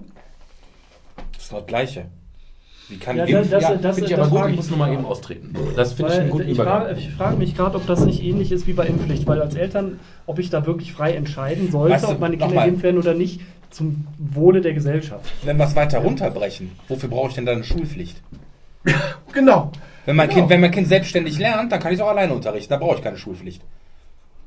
das 1.34 1.42
ist 1.42 1.52
doch 1.52 1.58
das 1.58 1.66
Gleiche. 1.66 2.06
Wie 2.88 2.98
kann 2.98 3.16
Ja, 3.16 3.26
das- 3.26 3.50
das- 3.50 3.62
ja, 3.62 3.74
das- 3.74 3.96
finde 3.96 4.10
ich 4.10 4.16
das 4.16 4.28
aber 4.30 4.40
gut, 4.42 4.50
ich 4.50 4.56
muss 4.56 4.70
nur 4.70 4.78
mal 4.78 4.92
eben 4.92 5.04
austreten. 5.04 5.54
Das 5.74 5.94
finde 5.94 6.12
ich 6.12 6.20
einen 6.20 6.30
guten 6.30 6.44
ich, 6.44 6.50
Übergang. 6.54 6.82
frage, 6.82 6.98
ich 7.00 7.10
frage 7.10 7.36
mich 7.36 7.56
gerade, 7.56 7.76
ob 7.76 7.86
das 7.86 8.04
nicht 8.04 8.22
ähnlich 8.22 8.52
ist 8.52 8.66
wie 8.68 8.72
bei 8.74 8.86
Impfpflicht, 8.86 9.26
weil 9.26 9.42
als 9.42 9.54
Eltern, 9.56 9.98
ob 10.26 10.38
ich 10.38 10.50
da 10.50 10.66
wirklich 10.66 10.92
frei 10.92 11.14
entscheiden 11.14 11.70
sollte, 11.72 11.94
Weißt 11.94 12.04
du, 12.04 12.10
ob 12.12 12.20
meine 12.20 12.36
Kinder 12.36 12.54
geimpft 12.54 12.82
werden 12.84 12.98
oder 12.98 13.14
nicht, 13.14 13.40
zum 13.70 14.06
Wohle 14.18 14.60
der 14.60 14.72
Gesellschaft. 14.72 15.30
Wenn 15.42 15.56
wir 15.56 15.64
es 15.64 15.74
weiter 15.74 15.98
runterbrechen, 15.98 16.70
wofür 16.88 17.08
brauche 17.08 17.28
ich 17.30 17.34
denn 17.34 17.44
dann 17.46 17.56
eine 17.56 17.64
Schulpflicht? 17.64 18.22
Genau. 19.32 19.72
Wenn 20.06 20.16
mein, 20.16 20.28
Genau. 20.28 20.40
kind, 20.40 20.50
wenn 20.50 20.60
mein 20.60 20.70
Kind 20.70 20.86
selbstständig 20.88 21.38
lernt, 21.38 21.72
dann 21.72 21.80
kann 21.80 21.92
ich 21.92 21.98
es 21.98 22.02
auch 22.04 22.08
alleine 22.10 22.32
unterrichten. 22.32 22.72
Da 22.72 22.78
brauche 22.78 22.96
ich 22.96 23.02
keine 23.02 23.18
Schulpflicht. 23.18 23.60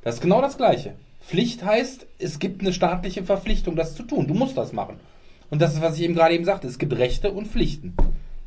Das 0.02 0.16
ist 0.16 0.22
genau 0.22 0.42
das 0.42 0.58
Gleiche. 0.58 0.94
Pflicht 1.22 1.64
heißt, 1.64 2.08
es 2.18 2.40
gibt 2.40 2.62
eine 2.62 2.72
staatliche 2.74 3.24
Verpflichtung, 3.24 3.76
das 3.76 3.94
zu 3.96 4.04
tun. 4.04 4.26
Du 4.28 4.34
musst 4.34 4.58
das 4.58 4.72
machen. 4.72 4.96
Und 5.52 5.62
das 5.62 5.74
ist, 5.74 5.82
was 5.82 5.98
ich 5.98 6.04
eben 6.04 6.16
gerade 6.16 6.34
eben 6.34 6.46
sagte. 6.46 6.68
Es 6.68 6.80
gibt 6.80 6.98
Rechte 6.98 7.32
und 7.32 7.48
Pflichten. 7.48 7.94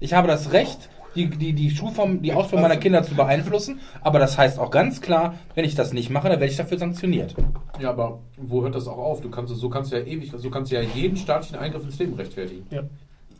Ich 0.02 0.14
habe 0.14 0.26
das 0.26 0.52
Recht, 0.52 0.88
die, 1.14 1.26
die, 1.26 1.52
die 1.52 1.70
Schulform, 1.70 2.22
die 2.22 2.32
Ausbildung 2.32 2.62
meiner 2.62 2.76
Kinder 2.76 3.04
zu 3.04 3.14
beeinflussen. 3.14 3.78
Aber 4.00 4.18
das 4.18 4.36
heißt 4.36 4.58
auch 4.58 4.72
ganz 4.72 5.00
klar, 5.00 5.34
wenn 5.54 5.64
ich 5.64 5.76
das 5.76 5.92
nicht 5.92 6.10
mache, 6.10 6.28
dann 6.28 6.40
werde 6.40 6.50
ich 6.50 6.56
dafür 6.56 6.76
sanktioniert. 6.76 7.36
Ja, 7.78 7.90
aber 7.90 8.18
wo 8.36 8.62
hört 8.62 8.74
das 8.74 8.88
auch 8.88 8.98
auf? 8.98 9.20
Du 9.20 9.30
kannst, 9.30 9.54
so 9.54 9.68
kannst 9.68 9.92
du 9.92 9.96
ja 9.96 10.04
ewig, 10.04 10.32
so 10.36 10.50
kannst 10.50 10.72
du 10.72 10.76
ja 10.76 10.82
jeden 10.82 11.16
staatlichen 11.16 11.56
Eingriff 11.56 11.84
ins 11.84 11.98
Leben 12.00 12.14
rechtfertigen. 12.14 12.66
Ja. 12.70 12.82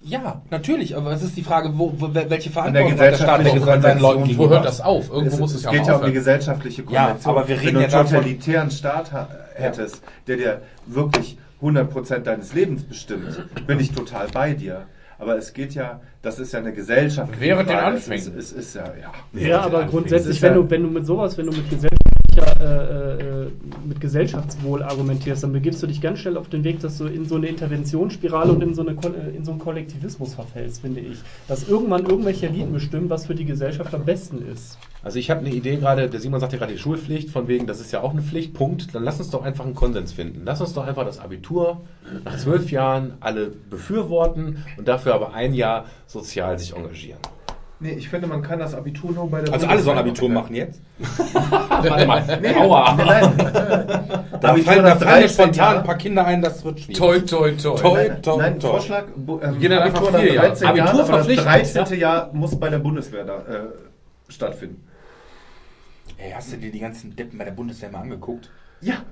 Ja, 0.04 0.42
natürlich, 0.50 0.96
aber 0.96 1.12
es 1.12 1.22
ist 1.22 1.36
die 1.36 1.44
Frage, 1.44 1.70
wo, 1.78 1.92
wo, 1.96 2.12
welche 2.12 2.26
An 2.60 2.72
der 2.72 2.82
Verantwortung 2.82 2.90
hat 2.92 2.98
der 2.98 3.14
Staat 3.14 3.38
gesellschaftlichen 3.44 3.82
seinen 3.82 4.00
Leuten 4.00 4.24
gegenüber? 4.24 4.50
Wo 4.50 4.54
hört 4.54 4.64
das 4.64 4.80
auf? 4.80 5.10
Irgendwo 5.10 5.34
es, 5.34 5.40
muss 5.40 5.50
es 5.52 5.56
es 5.58 5.62
ja 5.64 5.70
geht 5.70 5.86
ja 5.86 5.96
um 5.96 6.04
die 6.04 6.12
gesellschaftliche 6.12 6.82
Ja, 6.90 7.04
Konvention. 7.04 7.36
aber 7.36 7.48
wir 7.48 7.60
reden 7.60 7.66
Wenn 7.66 7.74
du 7.74 7.80
ja 7.88 8.00
einen 8.00 8.08
totalitären 8.08 8.70
Staat 8.72 9.12
hättest, 9.54 10.02
der 10.26 10.36
dir 10.36 10.62
wirklich 10.86 11.38
100% 11.62 12.18
deines 12.18 12.52
Lebens 12.52 12.82
bestimmt, 12.82 13.46
bin 13.68 13.78
ich 13.78 13.92
total 13.92 14.26
bei 14.32 14.54
dir. 14.54 14.86
Aber 15.22 15.38
es 15.38 15.52
geht 15.52 15.72
ja, 15.74 16.00
das 16.20 16.40
ist 16.40 16.52
ja 16.52 16.58
eine 16.58 16.72
Gesellschaft. 16.72 17.32
Während 17.38 17.68
den 17.70 17.76
Es 17.78 17.82
ist, 18.08 18.10
Anfängen. 18.10 18.38
es 18.38 18.52
ist 18.52 18.74
ja, 18.74 18.92
ja. 19.00 19.40
Ja, 19.40 19.60
aber 19.60 19.84
grundsätzlich, 19.84 20.34
ist 20.36 20.42
wenn 20.42 20.50
ja- 20.54 20.58
du, 20.60 20.68
wenn 20.68 20.82
du 20.82 20.88
mit 20.90 21.06
sowas, 21.06 21.38
wenn 21.38 21.46
du 21.46 21.52
mit 21.52 21.70
gesellschaftlicher, 21.70 22.60
äh, 22.60 23.42
äh, 23.44 23.46
mit 23.86 24.00
Gesellschaftswohl 24.00 24.82
argumentierst, 24.82 25.44
dann 25.44 25.52
begibst 25.52 25.80
du 25.80 25.86
dich 25.86 26.00
ganz 26.00 26.18
schnell 26.18 26.36
auf 26.36 26.48
den 26.48 26.64
Weg, 26.64 26.80
dass 26.80 26.98
du 26.98 27.06
in 27.06 27.24
so 27.24 27.36
eine 27.36 27.46
Interventionsspirale 27.46 28.52
und 28.52 28.62
in 28.64 28.74
so, 28.74 28.82
eine, 28.82 28.92
äh, 29.00 29.36
in 29.36 29.44
so 29.44 29.52
einen 29.52 29.60
Kollektivismus 29.60 30.34
verfällst, 30.34 30.80
finde 30.80 31.00
ich. 31.02 31.18
Dass 31.46 31.68
irgendwann 31.68 32.04
irgendwelche 32.04 32.48
Eliten 32.48 32.72
bestimmen, 32.72 33.08
was 33.08 33.26
für 33.26 33.36
die 33.36 33.44
Gesellschaft 33.44 33.94
am 33.94 34.04
besten 34.04 34.42
ist. 34.52 34.76
Also 35.04 35.18
ich 35.18 35.30
habe 35.30 35.40
eine 35.40 35.50
Idee 35.50 35.76
gerade, 35.76 36.08
der 36.08 36.20
Simon 36.20 36.38
sagt 36.38 36.52
ja 36.52 36.58
gerade 36.60 36.72
die 36.72 36.78
Schulpflicht, 36.78 37.30
von 37.30 37.48
wegen, 37.48 37.66
das 37.66 37.80
ist 37.80 37.90
ja 37.92 38.00
auch 38.02 38.12
eine 38.12 38.22
Pflicht, 38.22 38.54
Punkt. 38.54 38.94
Dann 38.94 39.02
lass 39.02 39.18
uns 39.18 39.30
doch 39.30 39.42
einfach 39.42 39.64
einen 39.64 39.74
Konsens 39.74 40.12
finden. 40.12 40.42
Lass 40.44 40.60
uns 40.60 40.74
doch 40.74 40.86
einfach 40.86 41.04
das 41.04 41.18
Abitur 41.18 41.80
nach 42.24 42.38
zwölf 42.38 42.70
Jahren 42.70 43.14
alle 43.20 43.48
befürworten 43.68 44.64
und 44.76 44.86
dafür 44.86 45.14
aber 45.14 45.34
ein 45.34 45.54
Jahr 45.54 45.86
sozial 46.06 46.58
sich 46.58 46.76
engagieren. 46.76 47.18
Nee, 47.80 47.94
ich 47.94 48.08
finde, 48.08 48.28
man 48.28 48.42
kann 48.42 48.60
das 48.60 48.76
Abitur 48.76 49.10
nur 49.10 49.28
bei 49.28 49.40
der 49.40 49.52
Also 49.52 49.66
alle 49.66 49.82
sollen 49.82 49.98
Abitur 49.98 50.28
machen 50.28 50.54
jetzt? 50.54 50.80
Warte 51.50 52.06
mal, 52.06 52.38
Nee, 52.40 52.54
Aua. 52.54 52.94
nein. 52.94 53.32
Da 54.40 54.50
Abitur 54.50 54.64
fallen, 54.72 54.84
nach 54.84 54.98
da 55.00 55.04
fallen 55.06 55.22
mir 55.22 55.26
13 55.26 55.28
spontan 55.30 55.76
ein 55.78 55.82
paar 55.82 55.96
Kinder 55.96 56.24
ein, 56.24 56.42
das 56.42 56.64
wird 56.64 56.78
schwierig. 56.78 56.96
Toi, 56.96 57.18
toi, 57.22 57.50
toi. 57.60 57.74
Toi. 57.76 57.94
Nein, 58.08 58.22
Top, 58.22 58.38
nein 58.38 58.60
top. 58.60 58.70
Vorschlag, 58.70 59.04
ähm, 59.16 59.58
Gehen 59.58 59.70
dann 59.72 59.80
Abitur 59.80 59.82
einfach 59.82 60.12
nach 60.12 60.20
vier 60.20 60.32
Jahre. 60.34 60.46
13 60.50 60.66
Abitur 60.68 60.86
Jahren, 60.86 61.00
aber 61.00 61.08
das 61.18 61.26
verpflichtend, 61.26 61.86
13. 61.86 61.98
Jahr 61.98 62.30
muss 62.32 62.60
bei 62.60 62.68
der 62.68 62.78
Bundeswehr 62.78 63.24
da, 63.24 63.38
äh, 63.38 64.32
stattfinden. 64.32 64.84
Ey, 66.22 66.30
hast 66.32 66.52
du 66.52 66.56
dir 66.56 66.70
die 66.70 66.78
ganzen 66.78 67.16
Deppen 67.16 67.38
bei 67.38 67.44
der 67.44 67.52
Bundeswehr 67.52 67.90
mal 67.90 68.00
angeguckt? 68.00 68.50
Ja. 68.80 68.94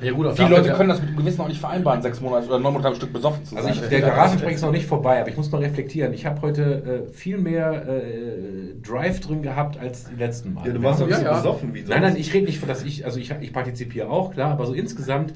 Ja, 0.00 0.12
gut, 0.12 0.32
Viele 0.34 0.48
Leute 0.48 0.72
können 0.72 0.88
das 0.88 1.00
mit 1.00 1.10
dem 1.10 1.16
Gewissen 1.16 1.40
auch 1.42 1.48
nicht 1.48 1.60
vereinbaren, 1.60 2.00
sechs 2.00 2.20
Monate 2.22 2.46
oder 2.46 2.58
neun 2.58 2.72
Monate 2.72 2.88
am 2.88 2.94
Stück 2.94 3.12
besoffen 3.12 3.44
zu 3.44 3.54
sein. 3.54 3.66
Also 3.66 3.82
ich, 3.82 3.88
der 3.88 4.00
Garagensprech 4.00 4.54
ist 4.54 4.62
noch 4.62 4.70
nicht 4.72 4.86
vorbei, 4.86 5.20
aber 5.20 5.28
ich 5.28 5.36
muss 5.36 5.50
mal 5.50 5.60
reflektieren. 5.60 6.14
Ich 6.14 6.24
habe 6.24 6.40
heute 6.40 7.06
äh, 7.08 7.12
viel 7.12 7.36
mehr 7.36 7.86
äh, 7.86 8.74
Drive 8.82 9.20
drin 9.20 9.42
gehabt 9.42 9.78
als 9.78 10.04
die 10.08 10.14
letzten 10.14 10.54
Mal. 10.54 10.66
Ja, 10.66 10.72
du 10.72 10.82
warst 10.82 11.00
doch 11.02 11.08
Ja, 11.08 11.16
nicht 11.16 11.26
so 11.26 11.30
ja. 11.30 11.36
besoffen 11.36 11.74
wie 11.74 11.80
sonst. 11.80 11.90
Nein, 11.90 12.00
nein, 12.02 12.16
ich 12.16 12.32
rede 12.32 12.46
nicht 12.46 12.58
von, 12.58 12.68
dass 12.68 12.82
ich, 12.82 13.04
also 13.04 13.18
ich, 13.20 13.30
ich 13.30 13.52
partizipiere 13.52 14.08
auch, 14.08 14.32
klar, 14.32 14.52
aber 14.52 14.64
so 14.66 14.72
insgesamt 14.72 15.34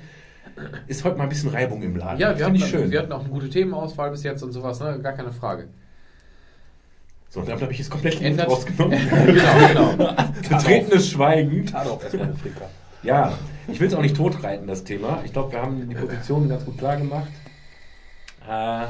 ist 0.86 1.04
heute 1.04 1.16
mal 1.18 1.24
ein 1.24 1.28
bisschen 1.28 1.50
Reibung 1.50 1.82
im 1.82 1.96
Laden. 1.96 2.18
Ja, 2.18 2.28
wir 2.30 2.44
Finde 2.44 2.44
hatten, 2.46 2.56
ich 2.56 2.66
schön. 2.66 2.90
wir 2.90 3.00
hatten 3.00 3.12
auch 3.12 3.20
eine 3.20 3.28
gute 3.28 3.50
Themenauswahl 3.50 4.10
bis 4.10 4.22
jetzt 4.22 4.42
und 4.42 4.52
sowas, 4.52 4.80
ne? 4.80 4.98
Gar 5.02 5.12
keine 5.12 5.32
Frage. 5.32 5.68
So, 7.30 7.42
damit 7.42 7.62
habe 7.62 7.72
ich 7.72 7.78
jetzt 7.78 7.90
komplett 7.90 8.20
Ändert- 8.20 8.48
rausgenommen. 8.48 8.98
genau, 9.26 9.92
genau. 9.96 10.14
Betretenes 10.48 11.08
Schweigen. 11.10 11.64
Tadorf 11.66 12.02
erstmal. 12.02 12.34
Ja, 13.02 13.32
ich 13.68 13.80
will 13.80 13.86
es 13.88 13.94
auch 13.94 14.02
nicht 14.02 14.16
totreiten, 14.16 14.66
das 14.66 14.84
Thema. 14.84 15.22
Ich 15.24 15.32
glaube, 15.32 15.52
wir 15.52 15.62
haben 15.62 15.88
die 15.88 15.94
Position 15.94 16.48
ganz 16.48 16.64
gut 16.64 16.76
klar 16.76 16.96
gemacht. 16.96 17.30
Äh, 18.46 18.86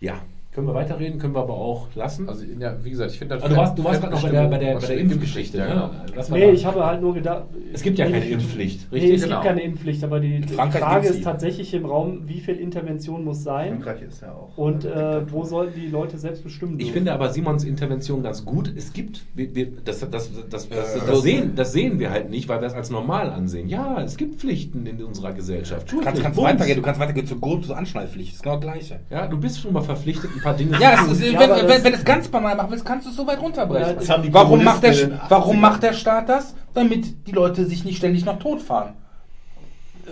ja, 0.00 0.20
können 0.58 0.66
wir 0.70 0.74
weiterreden, 0.74 1.20
können 1.20 1.34
wir 1.36 1.40
aber 1.42 1.54
auch 1.54 1.86
lassen. 1.94 2.28
Also, 2.28 2.44
ja, 2.58 2.74
wie 2.82 2.90
gesagt, 2.90 3.12
ich 3.12 3.18
finde 3.18 3.36
das. 3.36 3.44
Ah, 3.44 3.48
du 3.48 3.56
warst, 3.56 3.78
du 3.78 3.84
warst 3.84 4.00
gerade 4.00 4.12
noch 4.14 4.22
bei 4.22 4.28
der, 4.30 4.48
bei 4.48 4.58
der, 4.58 4.74
bei 4.74 4.86
der 4.88 4.98
Impfgeschichte, 4.98 5.58
Ja, 5.58 5.64
ne? 5.68 5.72
genau. 5.74 5.90
Das 6.16 6.30
war 6.30 6.38
Nee, 6.38 6.50
ich 6.50 6.66
habe 6.66 6.84
halt 6.84 7.00
nur 7.00 7.14
gedacht. 7.14 7.44
es 7.72 7.80
gibt 7.82 7.96
ja 7.98 8.06
Nee, 8.06 8.12
keine 8.12 8.24
ich- 8.26 8.32
Impfpflicht, 8.32 8.88
Nee, 8.90 8.98
richtig? 8.98 9.14
es 9.16 9.22
Genau. 9.22 9.36
gibt 9.36 9.46
keine 9.46 9.62
Impfpflicht, 9.62 10.02
aber 10.02 10.18
die, 10.18 10.40
die 10.40 10.52
Frage 10.54 11.08
ist 11.08 11.22
tatsächlich 11.22 11.72
im 11.74 11.84
Raum, 11.84 12.22
wie 12.26 12.40
viel 12.40 12.56
Intervention 12.56 13.24
muss 13.24 13.44
sein 13.44 13.80
Frankreich 13.80 14.02
ist 14.08 14.22
ja 14.22 14.32
auch. 14.32 14.58
und 14.58 14.84
äh, 14.84 15.30
wo 15.30 15.44
sollen 15.44 15.70
die 15.76 15.86
Leute 15.86 16.18
selbst 16.18 16.42
bestimmen 16.42 16.80
Ich 16.80 16.90
finde 16.90 17.12
aber 17.12 17.28
Simons 17.30 17.62
Intervention 17.62 18.22
ganz 18.24 18.44
gut. 18.44 18.72
Es 18.76 18.92
gibt, 18.92 19.22
wir, 19.34 19.54
wir, 19.54 19.68
das, 19.84 20.00
das, 20.00 20.10
das, 20.10 20.30
das, 20.50 20.66
Äh, 20.66 21.00
das, 21.06 21.22
sehen, 21.22 21.52
das 21.54 21.72
sehen 21.72 22.00
wir 22.00 22.10
halt 22.10 22.30
nicht, 22.30 22.48
weil 22.48 22.60
wir 22.60 22.66
es 22.66 22.74
als 22.74 22.90
normal 22.90 23.30
ansehen. 23.30 23.68
Ja, 23.68 24.02
es 24.02 24.16
gibt 24.16 24.40
Pflichten 24.40 24.86
in 24.86 25.02
unserer 25.04 25.32
Gesellschaft. 25.32 25.92
Du 25.92 26.00
kannst, 26.00 26.20
kannst 26.22 26.40
weitergehen, 26.42 26.76
du 26.76 26.82
kannst 26.82 27.00
weitergehen 27.00 27.26
zur 27.26 27.38
Gurt, 27.38 27.64
zur 27.64 27.76
Anschnallpflicht. 27.76 28.30
Das 28.30 28.36
ist 28.36 28.42
genau 28.42 28.56
das 28.56 28.62
Gleiche. 28.64 29.00
Ja, 29.10 29.26
du 29.26 29.38
bist 29.38 29.60
schon 29.60 29.72
mal 29.72 29.82
verpflichtet, 29.82 30.30
ein 30.34 30.42
paar 30.42 30.47
Dinge 30.54 30.78
Ja, 30.80 31.04
ist, 31.04 31.20
Ja, 31.20 31.40
wenn, 31.40 31.50
aber 31.50 31.68
wenn, 31.68 31.84
wenn 31.84 31.92
du 31.92 31.98
es 31.98 32.04
ganz 32.04 32.28
banal 32.28 32.56
machen 32.56 32.70
willst, 32.70 32.84
kannst 32.84 33.06
du 33.06 33.10
es 33.10 33.16
so 33.16 33.26
weit 33.26 33.40
runterbrechen. 33.40 33.96
Ja, 34.00 34.22
warum, 34.32 34.64
macht 34.64 34.82
der, 34.82 34.94
warum 35.28 35.56
80ern. 35.56 35.60
macht 35.60 35.82
der 35.82 35.92
Staat 35.92 36.28
das? 36.28 36.54
Damit 36.74 37.26
die 37.26 37.32
Leute 37.32 37.64
sich 37.64 37.84
nicht 37.84 37.98
ständig 37.98 38.24
noch 38.24 38.38
totfahren. 38.38 38.94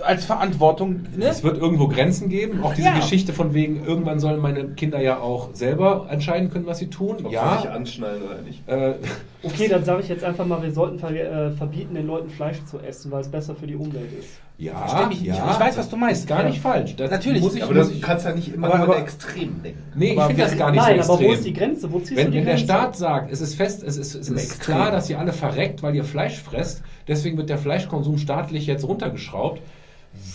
Als 0.04 0.24
Verantwortung, 0.24 1.00
ne? 1.16 1.26
Es 1.26 1.42
wird 1.42 1.58
irgendwo 1.58 1.88
Grenzen 1.88 2.28
geben. 2.28 2.62
Auch 2.62 2.74
diese 2.74 2.88
Ja. 2.88 2.96
Geschichte 2.96 3.32
von 3.32 3.54
wegen, 3.54 3.84
irgendwann 3.84 4.20
sollen 4.20 4.40
meine 4.40 4.64
Kinder 4.68 5.00
ja 5.00 5.18
auch 5.18 5.50
selber 5.54 6.06
entscheiden 6.10 6.50
können, 6.50 6.66
was 6.66 6.78
sie 6.78 6.88
tun. 6.88 7.12
Ob 7.12 7.18
sie 7.18 7.24
sich 7.24 7.32
ja. 7.32 7.70
anschnallen 7.72 8.22
oder 8.22 8.42
nicht. 8.42 8.68
Äh, 8.68 8.94
Okay, 9.42 9.68
dann 9.68 9.84
sage 9.84 10.02
ich 10.02 10.08
jetzt 10.08 10.24
einfach 10.24 10.44
mal, 10.44 10.60
wir 10.60 10.72
sollten 10.72 10.98
ver 10.98 11.10
äh, 11.12 11.52
verbieten, 11.52 11.94
den 11.94 12.06
Leuten 12.08 12.30
Fleisch 12.30 12.56
zu 12.68 12.80
essen, 12.80 13.12
weil 13.12 13.20
es 13.20 13.28
besser 13.28 13.54
für 13.54 13.68
die 13.68 13.76
Umwelt 13.76 14.10
ist. 14.18 14.40
ja, 14.58 14.74
Versteh 14.76 15.06
mich, 15.06 15.20
ich- 15.20 15.26
ja, 15.28 15.50
ich 15.52 15.60
weiß, 15.60 15.78
was 15.78 15.88
du 15.88 15.96
meinst. 15.96 16.26
Gar 16.26 16.40
Ja. 16.42 16.48
nicht 16.48 16.60
falsch. 16.60 16.96
Das 16.96 17.12
Natürlich, 17.12 17.42
Muss 17.42 17.54
ich, 17.54 17.62
Aber 17.62 17.72
muss 17.74 17.88
du 17.88 17.94
ich, 17.94 18.02
kannst 18.02 18.24
ja 18.26 18.34
nicht 18.34 18.52
immer 18.52 18.66
Aber- 18.68 18.78
nur 18.78 18.86
aber- 18.88 18.96
in 18.96 19.02
Extremen 19.04 19.62
denken. 19.62 19.78
nee, 19.94 20.14
ich 20.14 20.20
finde 20.20 20.42
das 20.42 20.56
gar 20.58 20.72
nicht 20.72 20.80
Nein, 20.82 21.00
so 21.02 21.12
aber 21.12 21.22
wo 21.22 21.26
extrem. 21.26 21.32
ist 21.38 21.46
die 21.46 21.52
Grenze? 21.52 21.92
Wo 21.92 21.98
ziehst 22.00 22.16
Wenn, 22.16 22.26
du 22.26 22.30
die 22.32 22.38
wenn 22.38 22.44
der 22.46 22.54
Grenze? 22.56 22.64
Staat 22.72 22.96
sagt, 22.96 23.30
es 23.32 23.40
ist 23.40 23.54
fest, 23.54 23.84
es 23.84 23.96
ist, 23.98 24.14
es 24.16 24.28
ist 24.30 24.42
Extrem. 24.42 24.74
klar, 24.76 24.90
dass 24.90 25.08
ihr 25.10 25.18
alle 25.20 25.32
verreckt, 25.32 25.82
weil 25.84 25.94
ihr 25.94 26.04
Fleisch 26.04 26.40
fresst, 26.42 26.82
deswegen 27.06 27.36
wird 27.36 27.48
der 27.48 27.58
Fleischkonsum 27.58 28.18
staatlich 28.18 28.66
jetzt 28.66 28.82
runtergeschraubt, 28.88 29.60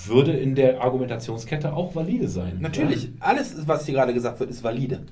würde 0.06 0.34
in 0.34 0.56
der 0.56 0.82
Argumentationskette 0.82 1.74
auch 1.74 1.96
valide 1.96 2.28
sein. 2.28 2.58
Natürlich, 2.60 3.12
alles, 3.20 3.68
was 3.68 3.86
hier 3.86 3.96
gerade 3.96 4.14
gesagt 4.14 4.40
wird, 4.40 4.50
ist 4.50 4.64
valide. 4.64 5.04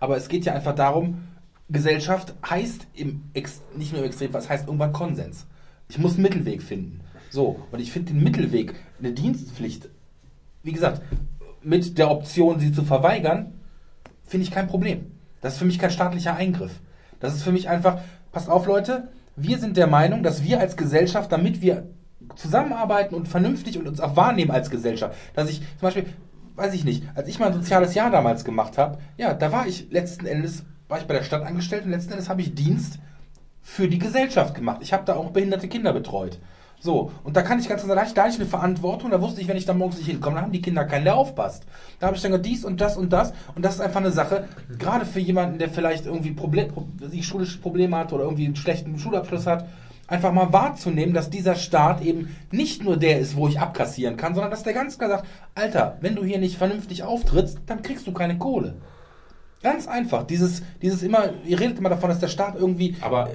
Aber 0.00 0.16
es 0.16 0.28
geht 0.28 0.44
ja 0.44 0.54
einfach 0.54 0.74
darum, 0.74 1.22
Gesellschaft 1.68 2.34
heißt 2.48 2.86
im 2.94 3.22
Ex 3.34 3.62
nicht 3.76 3.92
nur 3.92 4.02
im 4.02 4.08
Extrem, 4.08 4.34
es 4.34 4.48
heißt 4.48 4.66
irgendwann 4.66 4.92
Konsens. 4.92 5.46
Ich 5.88 5.98
muss 5.98 6.14
einen 6.14 6.22
Mittelweg 6.22 6.62
finden. 6.62 7.00
So, 7.30 7.60
und 7.70 7.80
ich 7.80 7.92
finde 7.92 8.12
den 8.12 8.22
Mittelweg, 8.22 8.74
eine 8.98 9.12
Dienstpflicht, 9.12 9.88
wie 10.62 10.72
gesagt, 10.72 11.02
mit 11.62 11.96
der 11.98 12.10
Option, 12.10 12.60
sie 12.60 12.72
zu 12.72 12.82
verweigern, 12.82 13.54
finde 14.26 14.44
ich 14.44 14.50
kein 14.50 14.66
Problem. 14.66 15.12
Das 15.40 15.54
ist 15.54 15.58
für 15.58 15.64
mich 15.64 15.78
kein 15.78 15.90
staatlicher 15.90 16.34
Eingriff. 16.34 16.80
Das 17.20 17.34
ist 17.34 17.42
für 17.42 17.52
mich 17.52 17.68
einfach, 17.68 18.00
passt 18.32 18.50
auf 18.50 18.66
Leute, 18.66 19.08
wir 19.36 19.58
sind 19.58 19.76
der 19.76 19.86
Meinung, 19.86 20.22
dass 20.22 20.44
wir 20.44 20.60
als 20.60 20.76
Gesellschaft, 20.76 21.32
damit 21.32 21.62
wir 21.62 21.86
zusammenarbeiten 22.36 23.14
und 23.14 23.28
vernünftig 23.28 23.78
und 23.78 23.88
uns 23.88 24.00
auch 24.00 24.16
wahrnehmen 24.16 24.50
als 24.50 24.70
Gesellschaft, 24.70 25.16
dass 25.34 25.50
ich 25.50 25.60
zum 25.60 25.80
Beispiel, 25.80 26.06
weiß 26.56 26.74
ich 26.74 26.84
nicht, 26.84 27.04
als 27.14 27.28
ich 27.28 27.38
mein 27.38 27.52
soziales 27.52 27.94
Jahr 27.94 28.10
damals 28.10 28.44
gemacht 28.44 28.78
habe, 28.78 28.98
ja, 29.16 29.34
da 29.34 29.52
war 29.52 29.66
ich 29.66 29.90
letzten 29.90 30.26
Endes, 30.26 30.64
war 30.88 30.98
ich 30.98 31.06
bei 31.06 31.14
der 31.14 31.24
Stadt 31.24 31.42
angestellt 31.42 31.84
und 31.84 31.90
letzten 31.90 32.12
Endes 32.12 32.28
habe 32.28 32.42
ich 32.42 32.54
Dienst 32.54 32.98
für 33.60 33.88
die 33.88 33.98
Gesellschaft 33.98 34.54
gemacht. 34.54 34.78
Ich 34.82 34.92
habe 34.92 35.04
da 35.04 35.14
auch 35.14 35.30
behinderte 35.30 35.68
Kinder 35.68 35.92
betreut. 35.92 36.38
So, 36.82 37.12
und 37.22 37.36
da 37.36 37.42
kann 37.42 37.60
ich 37.60 37.68
ganz 37.68 37.86
leicht, 37.86 38.16
da 38.16 38.22
hatte 38.22 38.32
ich 38.32 38.40
eine 38.40 38.48
Verantwortung, 38.48 39.12
da 39.12 39.22
wusste 39.22 39.40
ich, 39.40 39.46
wenn 39.46 39.56
ich 39.56 39.66
da 39.66 39.72
morgens 39.72 39.98
nicht 39.98 40.08
hinkomme, 40.08 40.34
dann 40.34 40.46
haben 40.46 40.52
die 40.52 40.60
Kinder 40.60 40.84
keinen, 40.84 41.04
der 41.04 41.14
aufpasst. 41.14 41.64
Da 42.00 42.08
habe 42.08 42.16
ich 42.16 42.22
dann 42.22 42.32
gesagt, 42.32 42.46
dies 42.46 42.64
und 42.64 42.80
das 42.80 42.96
und 42.96 43.12
das. 43.12 43.32
Und 43.54 43.64
das 43.64 43.76
ist 43.76 43.80
einfach 43.80 44.00
eine 44.00 44.10
Sache, 44.10 44.48
gerade 44.80 45.06
für 45.06 45.20
jemanden, 45.20 45.60
der 45.60 45.68
vielleicht 45.68 46.06
irgendwie 46.06 46.32
Problem, 46.32 46.72
schulische 47.20 47.60
Probleme 47.60 47.96
hat 47.96 48.12
oder 48.12 48.24
irgendwie 48.24 48.46
einen 48.46 48.56
schlechten 48.56 48.98
Schulabschluss 48.98 49.46
hat, 49.46 49.68
einfach 50.12 50.32
mal 50.32 50.52
wahrzunehmen, 50.52 51.14
dass 51.14 51.30
dieser 51.30 51.54
Staat 51.54 52.02
eben 52.02 52.36
nicht 52.50 52.84
nur 52.84 52.96
der 52.96 53.18
ist, 53.18 53.34
wo 53.34 53.48
ich 53.48 53.58
abkassieren 53.58 54.16
kann, 54.16 54.34
sondern 54.34 54.50
dass 54.50 54.62
der 54.62 54.74
ganz 54.74 54.98
klar 54.98 55.10
sagt, 55.10 55.26
Alter, 55.54 55.96
wenn 56.00 56.14
du 56.14 56.22
hier 56.22 56.38
nicht 56.38 56.56
vernünftig 56.56 57.02
auftrittst, 57.02 57.58
dann 57.66 57.82
kriegst 57.82 58.06
du 58.06 58.12
keine 58.12 58.38
Kohle. 58.38 58.74
Ganz 59.62 59.88
einfach. 59.88 60.24
Dieses, 60.24 60.62
dieses 60.82 61.02
immer, 61.02 61.30
ihr 61.44 61.58
redet 61.58 61.78
immer 61.78 61.88
davon, 61.88 62.10
dass 62.10 62.18
der 62.18 62.28
Staat 62.28 62.56
irgendwie 62.56 62.96
Aber 63.00 63.30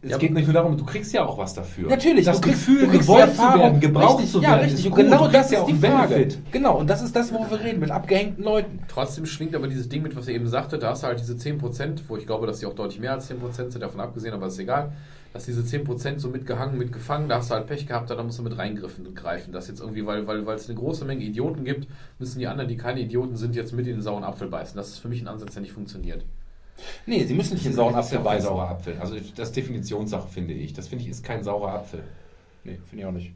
es 0.00 0.10
Ja, 0.10 0.18
geht 0.18 0.34
nicht 0.34 0.44
nur 0.46 0.52
darum, 0.52 0.76
du 0.76 0.84
kriegst 0.84 1.12
ja 1.12 1.24
auch 1.24 1.38
was 1.38 1.54
dafür. 1.54 1.88
Natürlich, 1.88 2.26
das 2.26 2.40
du 2.40 2.48
kriegst, 2.48 2.66
Gefühl, 2.66 2.86
du 2.86 2.90
kriegst 2.90 3.06
gewollt 3.08 3.24
die 3.24 3.30
Erfahrung, 3.30 3.52
zu 3.54 3.58
werden, 3.60 3.80
gebraucht 3.80 4.18
richtig, 4.18 4.32
zu 4.32 4.42
ja, 4.42 4.50
werden, 4.50 4.60
richtig. 4.60 4.80
ist 4.80 4.86
Und 4.86 4.92
gut. 4.92 5.04
genau 5.04 5.28
das 5.28 5.32
kriegst 5.32 5.50
ja 5.52 5.58
ist 5.58 5.62
auch 5.62 5.66
die 5.66 5.74
Frage. 5.74 6.14
Benefit. 6.14 6.38
Genau, 6.52 6.78
und 6.78 6.90
das 6.90 7.02
ist 7.02 7.16
das, 7.16 7.32
worüber 7.32 7.50
wir 7.52 7.64
reden, 7.64 7.80
mit 7.80 7.90
abgehängten 7.90 8.44
Leuten. 8.44 8.80
Trotzdem 8.88 9.26
schwingt 9.26 9.54
aber 9.54 9.66
dieses 9.66 9.88
Ding 9.88 10.02
mit, 10.02 10.14
was 10.14 10.28
er 10.28 10.34
eben 10.34 10.46
sagte, 10.46 10.78
da 10.78 10.90
hast 10.90 11.02
du 11.02 11.06
halt 11.06 11.20
diese 11.20 11.34
10%, 11.34 12.00
wo 12.06 12.16
ich 12.16 12.26
glaube, 12.26 12.46
dass 12.46 12.60
sie 12.60 12.66
auch 12.66 12.74
deutlich 12.74 13.00
mehr 13.00 13.12
als 13.12 13.30
10% 13.30 13.70
sind, 13.70 13.82
davon 13.82 14.00
abgesehen, 14.00 14.34
aber 14.34 14.46
ist 14.46 14.58
egal, 14.58 14.92
dass 15.34 15.46
diese 15.46 15.62
10% 15.62 16.20
so 16.20 16.28
mitgehangen, 16.28 16.78
mitgefangen, 16.78 17.28
da 17.28 17.38
hast 17.38 17.50
du 17.50 17.56
halt 17.56 17.66
Pech 17.66 17.88
gehabt, 17.88 18.08
da 18.08 18.22
musst 18.22 18.38
du 18.38 18.44
mit 18.44 18.56
reingreifen. 18.56 19.14
Greifen. 19.16 19.52
Das 19.52 19.66
jetzt 19.66 19.80
irgendwie, 19.80 20.06
weil, 20.06 20.28
weil, 20.28 20.46
weil 20.46 20.54
es 20.54 20.68
eine 20.68 20.78
große 20.78 21.04
Menge 21.04 21.24
Idioten 21.24 21.64
gibt, 21.64 21.88
müssen 22.20 22.38
die 22.38 22.46
anderen, 22.46 22.68
die 22.68 22.76
keine 22.76 23.00
Idioten 23.00 23.36
sind, 23.36 23.56
jetzt 23.56 23.72
mit 23.72 23.84
in 23.88 23.94
den 23.94 24.02
sauren 24.02 24.22
Apfel 24.22 24.48
beißen. 24.48 24.76
Das 24.76 24.90
ist 24.90 24.98
für 25.00 25.08
mich 25.08 25.20
ein 25.20 25.26
Ansatz, 25.26 25.54
der 25.54 25.62
nicht 25.62 25.72
funktioniert. 25.72 26.24
Nee, 27.04 27.24
sie 27.24 27.34
müssen 27.34 27.54
nicht 27.54 27.64
in 27.64 27.72
den 27.72 27.76
sauren 27.76 27.96
Apfel 27.96 28.20
beißen. 28.20 28.48
saurer 28.48 28.68
Apfel. 28.70 28.96
Also 29.00 29.16
das 29.34 29.48
ist 29.48 29.56
Definitionssache, 29.56 30.28
finde 30.28 30.54
ich. 30.54 30.72
Das 30.72 30.86
finde 30.86 31.02
ich 31.02 31.10
ist 31.10 31.24
kein 31.24 31.42
saurer 31.42 31.74
Apfel. 31.74 32.04
Nee, 32.62 32.78
finde 32.84 33.02
ich 33.02 33.06
auch 33.06 33.12
nicht. 33.12 33.32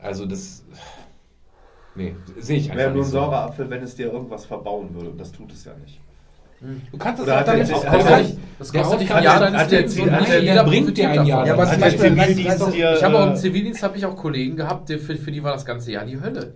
Also 0.00 0.26
das. 0.26 0.64
Nee, 1.96 2.14
sehe 2.38 2.58
ich 2.58 2.70
einfach 2.70 2.84
Wäre 2.84 2.92
nur 2.92 3.02
ein 3.02 3.10
saurer 3.10 3.42
Apfel, 3.46 3.68
wenn 3.68 3.82
es 3.82 3.96
dir 3.96 4.12
irgendwas 4.12 4.46
verbauen 4.46 4.94
würde. 4.94 5.10
Und 5.10 5.18
das 5.18 5.32
tut 5.32 5.50
es 5.50 5.64
ja 5.64 5.74
nicht. 5.74 6.00
Du 6.60 6.98
kannst 6.98 7.20
es 7.20 7.26
Oder 7.26 7.38
hat 7.40 7.48
damit 7.48 7.72
auch 7.72 7.84
hat 7.84 7.92
kostet- 8.00 8.38
Das 8.58 8.70
Der 8.72 8.80
kostet 8.82 9.00
dich 9.02 9.12
ein 9.14 9.22
Jahr 9.24 9.40
deines 9.40 9.70
Lebens 9.70 9.96
jeder 10.40 10.64
bringt 10.64 10.96
dir 10.96 11.10
ein. 11.10 11.26
Jahr. 11.26 11.46
Ja, 11.46 11.52
aber 11.52 11.66
zum 11.70 11.80
Beispiel, 11.80 12.00
Zivildienst 12.10 12.46
weißt 12.46 12.60
du, 12.62 12.70
dir, 12.70 12.94
Ich 12.96 13.04
habe 13.04 13.18
auch 13.18 13.26
im 13.26 13.32
äh, 13.32 13.36
Zivildienst 13.36 13.82
habe 13.82 13.98
ich 13.98 14.06
auch 14.06 14.16
Kollegen 14.16 14.56
gehabt, 14.56 14.88
die, 14.88 14.98
für, 14.98 15.16
für 15.16 15.30
die 15.30 15.42
war 15.42 15.52
das 15.52 15.66
ganze 15.66 15.92
Jahr 15.92 16.04
die 16.06 16.20
Hölle. 16.20 16.54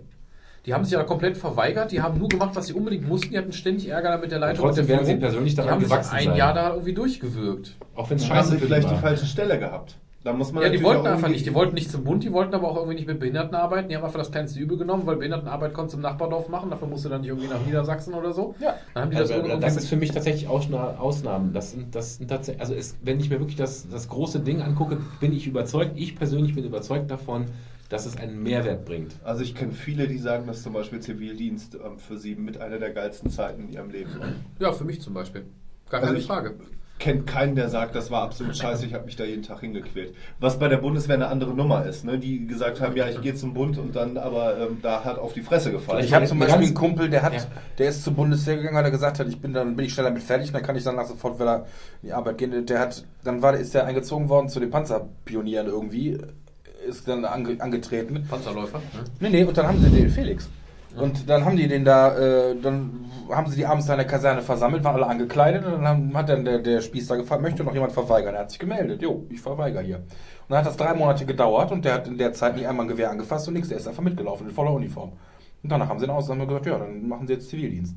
Die 0.65 0.73
haben 0.73 0.83
sich 0.83 0.93
ja 0.93 1.03
komplett 1.03 1.37
verweigert, 1.37 1.91
die 1.91 2.01
haben 2.01 2.19
nur 2.19 2.29
gemacht, 2.29 2.51
was 2.53 2.67
sie 2.67 2.73
unbedingt 2.73 3.07
mussten, 3.07 3.31
die 3.31 3.37
hatten 3.37 3.51
ständig 3.51 3.89
Ärger 3.89 4.17
mit 4.19 4.31
der 4.31 4.39
Leitung. 4.39 4.65
trotzdem 4.65 4.83
und 4.85 4.89
werden 4.89 5.05
sie 5.05 5.15
persönlich 5.15 5.53
Die 5.53 5.57
daran 5.57 5.71
haben 5.73 5.79
sich 5.81 5.89
gewachsen 5.89 6.15
ein 6.15 6.23
sein. 6.25 6.35
Jahr 6.35 6.53
da 6.53 6.69
irgendwie 6.71 6.93
durchgewürgt. 6.93 7.75
Auch 7.95 8.09
wenn 8.09 8.17
es 8.17 8.25
scheiße 8.25 8.57
vielleicht 8.59 8.89
die 8.89 8.93
die 8.95 8.99
falsche 9.01 9.25
Stelle 9.25 9.57
gehabt. 9.59 9.95
Da 10.23 10.33
muss 10.33 10.51
man 10.51 10.61
Ja, 10.63 10.69
die 10.69 10.83
wollten 10.83 11.07
einfach 11.07 11.29
nicht. 11.29 11.45
Die 11.47 11.53
wollten 11.55 11.73
nicht 11.73 11.89
zum 11.89 12.03
Bund, 12.03 12.23
die 12.23 12.31
wollten 12.31 12.53
aber 12.53 12.69
auch 12.69 12.75
irgendwie 12.75 12.95
nicht 12.95 13.07
mit 13.07 13.19
Behinderten 13.19 13.55
arbeiten. 13.55 13.89
Die 13.89 13.95
haben 13.95 14.03
einfach 14.03 14.19
das 14.19 14.31
kleinste 14.31 14.59
Übel 14.59 14.77
genommen, 14.77 15.07
weil 15.07 15.15
Behindertenarbeit 15.15 15.73
konntest 15.73 15.93
du 15.93 15.97
im 15.97 16.03
Nachbardorf 16.03 16.47
machen. 16.47 16.69
Dafür 16.69 16.87
musst 16.87 17.05
du 17.05 17.09
dann 17.09 17.21
nicht 17.21 17.29
irgendwie 17.29 17.47
nach 17.47 17.65
Niedersachsen 17.65 18.13
oder 18.13 18.31
so. 18.31 18.53
Ja. 18.59 18.75
Dann 18.93 19.03
haben 19.05 19.09
die 19.11 19.17
das 19.17 19.31
Also, 19.31 19.57
das 19.57 19.77
ist 19.77 19.87
für 19.89 19.95
mich 19.95 20.11
tatsächlich 20.11 20.47
Ausna 20.47 20.97
Ausnahmen. 20.99 21.53
Das 21.53 21.71
sind, 21.71 21.95
das 21.95 22.17
sind 22.17 22.27
tatsächlich, 22.27 22.61
also 22.61 22.75
es, 22.75 22.95
wenn 23.01 23.19
ich 23.19 23.31
mir 23.31 23.39
wirklich 23.39 23.57
das, 23.57 23.89
das 23.89 24.07
große 24.09 24.41
Ding 24.41 24.61
angucke, 24.61 24.97
bin 25.19 25.33
ich 25.33 25.47
überzeugt, 25.47 25.93
ich 25.95 26.15
persönlich 26.15 26.53
bin 26.53 26.65
überzeugt 26.65 27.09
davon, 27.09 27.45
dass 27.89 28.05
es 28.05 28.15
einen 28.15 28.43
Mehrwert 28.43 28.85
bringt. 28.85 29.15
Also 29.23 29.41
ich 29.41 29.55
kenne 29.55 29.71
viele, 29.71 30.07
die 30.07 30.19
sagen, 30.19 30.45
dass 30.45 30.61
zum 30.61 30.73
Beispiel 30.73 30.99
Zivildienst 30.99 31.75
ähm, 31.83 31.97
für 31.97 32.17
sie 32.19 32.35
mit 32.35 32.61
einer 32.61 32.77
der 32.77 32.91
geilsten 32.91 33.31
Zeiten 33.31 33.63
in 33.63 33.69
ihrem 33.73 33.89
Leben 33.89 34.11
war. 34.19 34.27
ja, 34.59 34.71
für 34.71 34.85
mich 34.85 35.01
zum 35.01 35.15
Beispiel. 35.15 35.45
Gar 35.89 36.01
Also 36.01 36.07
keine 36.13 36.19
ich- 36.19 36.27
Frage. 36.27 36.53
Kennt 37.01 37.25
keinen, 37.25 37.55
der 37.55 37.67
sagt, 37.67 37.95
das 37.95 38.11
war 38.11 38.21
absolut 38.21 38.55
scheiße, 38.55 38.85
ich 38.85 38.93
habe 38.93 39.05
mich 39.05 39.15
da 39.15 39.23
jeden 39.23 39.41
Tag 39.41 39.61
hingequält. 39.61 40.13
Was 40.39 40.59
bei 40.59 40.67
der 40.67 40.77
Bundeswehr 40.77 41.15
eine 41.15 41.29
andere 41.29 41.51
Nummer 41.51 41.83
ist, 41.83 42.05
ne? 42.05 42.19
die 42.19 42.45
gesagt 42.45 42.79
haben, 42.79 42.95
ja, 42.95 43.09
ich 43.09 43.19
gehe 43.21 43.33
zum 43.33 43.55
Bund 43.55 43.79
und 43.79 43.95
dann 43.95 44.17
aber 44.17 44.59
ähm, 44.59 44.77
da 44.83 45.03
hat 45.03 45.17
auf 45.17 45.33
die 45.33 45.41
Fresse 45.41 45.71
gefallen. 45.71 46.05
Ich 46.05 46.13
habe 46.13 46.27
zum 46.27 46.37
Beispiel 46.37 46.63
einen 46.67 46.75
Kumpel, 46.75 47.09
der 47.09 47.23
hat, 47.23 47.33
Ja. 47.33 47.39
der 47.79 47.89
ist 47.89 48.03
zur 48.03 48.13
Bundeswehr 48.13 48.57
gegangen, 48.57 48.75
weil 48.75 48.85
er 48.85 48.91
gesagt 48.91 49.17
hat, 49.17 49.27
ich 49.27 49.41
bin 49.41 49.51
dann 49.51 49.75
bin 49.75 49.85
ich 49.85 49.93
schneller 49.93 50.11
mit 50.11 50.21
fertig, 50.21 50.49
und 50.49 50.53
dann 50.53 50.61
kann 50.61 50.75
ich 50.75 50.83
danach 50.83 51.07
sofort 51.07 51.39
wieder 51.39 51.65
in 52.03 52.09
die 52.09 52.13
Arbeit 52.13 52.37
gehen. 52.37 52.67
Der 52.67 52.79
hat, 52.79 53.03
dann 53.23 53.41
war, 53.41 53.55
ist 53.55 53.73
der 53.73 53.87
eingezogen 53.87 54.29
worden 54.29 54.47
zu 54.47 54.59
den 54.59 54.69
Panzerpionieren 54.69 55.65
irgendwie, 55.65 56.19
ist 56.87 57.07
dann 57.07 57.25
ange, 57.25 57.59
angetreten. 57.59 58.27
Panzerläufer. 58.29 58.77
Ne? 58.77 59.03
Nee, 59.21 59.29
nee, 59.29 59.43
und 59.43 59.57
dann 59.57 59.67
haben 59.67 59.81
sie 59.81 59.89
den 59.89 60.09
Felix. 60.11 60.47
Und 60.95 61.29
dann 61.29 61.45
haben 61.45 61.55
die 61.55 61.67
den 61.67 61.85
da, 61.85 62.17
äh, 62.17 62.55
dann 62.61 63.05
haben 63.29 63.49
sie 63.49 63.57
die 63.57 63.65
abends 63.65 63.87
in 63.87 63.95
der 63.95 64.05
Kaserne 64.05 64.41
versammelt, 64.41 64.83
waren 64.83 64.95
alle 64.95 65.07
angekleidet 65.07 65.65
und 65.65 65.83
dann 65.83 66.13
hat 66.13 66.29
dann 66.29 66.43
der, 66.43 66.59
der 66.59 66.81
Spieß 66.81 67.07
da 67.07 67.15
gefragt, 67.15 67.41
möchte 67.41 67.63
noch 67.63 67.73
jemand 67.73 67.93
verweigern? 67.93 68.35
Er 68.35 68.41
hat 68.41 68.51
sich 68.51 68.59
gemeldet, 68.59 69.01
jo, 69.01 69.25
ich 69.29 69.39
verweigere 69.39 69.81
hier. 69.83 69.97
Und 69.97 70.49
dann 70.49 70.59
hat 70.59 70.65
das 70.65 70.75
drei 70.75 70.93
Monate 70.93 71.25
gedauert 71.25 71.71
und 71.71 71.85
der 71.85 71.93
hat 71.93 72.07
in 72.07 72.17
der 72.17 72.33
Zeit 72.33 72.55
nicht 72.55 72.67
einmal 72.67 72.85
ein 72.85 72.89
Gewehr 72.89 73.09
angefasst 73.09 73.47
und 73.47 73.53
nichts, 73.53 73.69
der 73.69 73.77
ist 73.77 73.87
einfach 73.87 74.03
mitgelaufen 74.03 74.47
in 74.47 74.53
voller 74.53 74.73
Uniform. 74.73 75.13
Und 75.63 75.71
danach 75.71 75.87
haben 75.87 75.99
sie 75.99 76.05
ihn 76.05 76.11
und 76.11 76.29
haben 76.29 76.47
gesagt, 76.47 76.65
ja, 76.65 76.77
dann 76.77 77.07
machen 77.07 77.27
sie 77.27 77.33
jetzt 77.33 77.49
Zivildienst. 77.49 77.95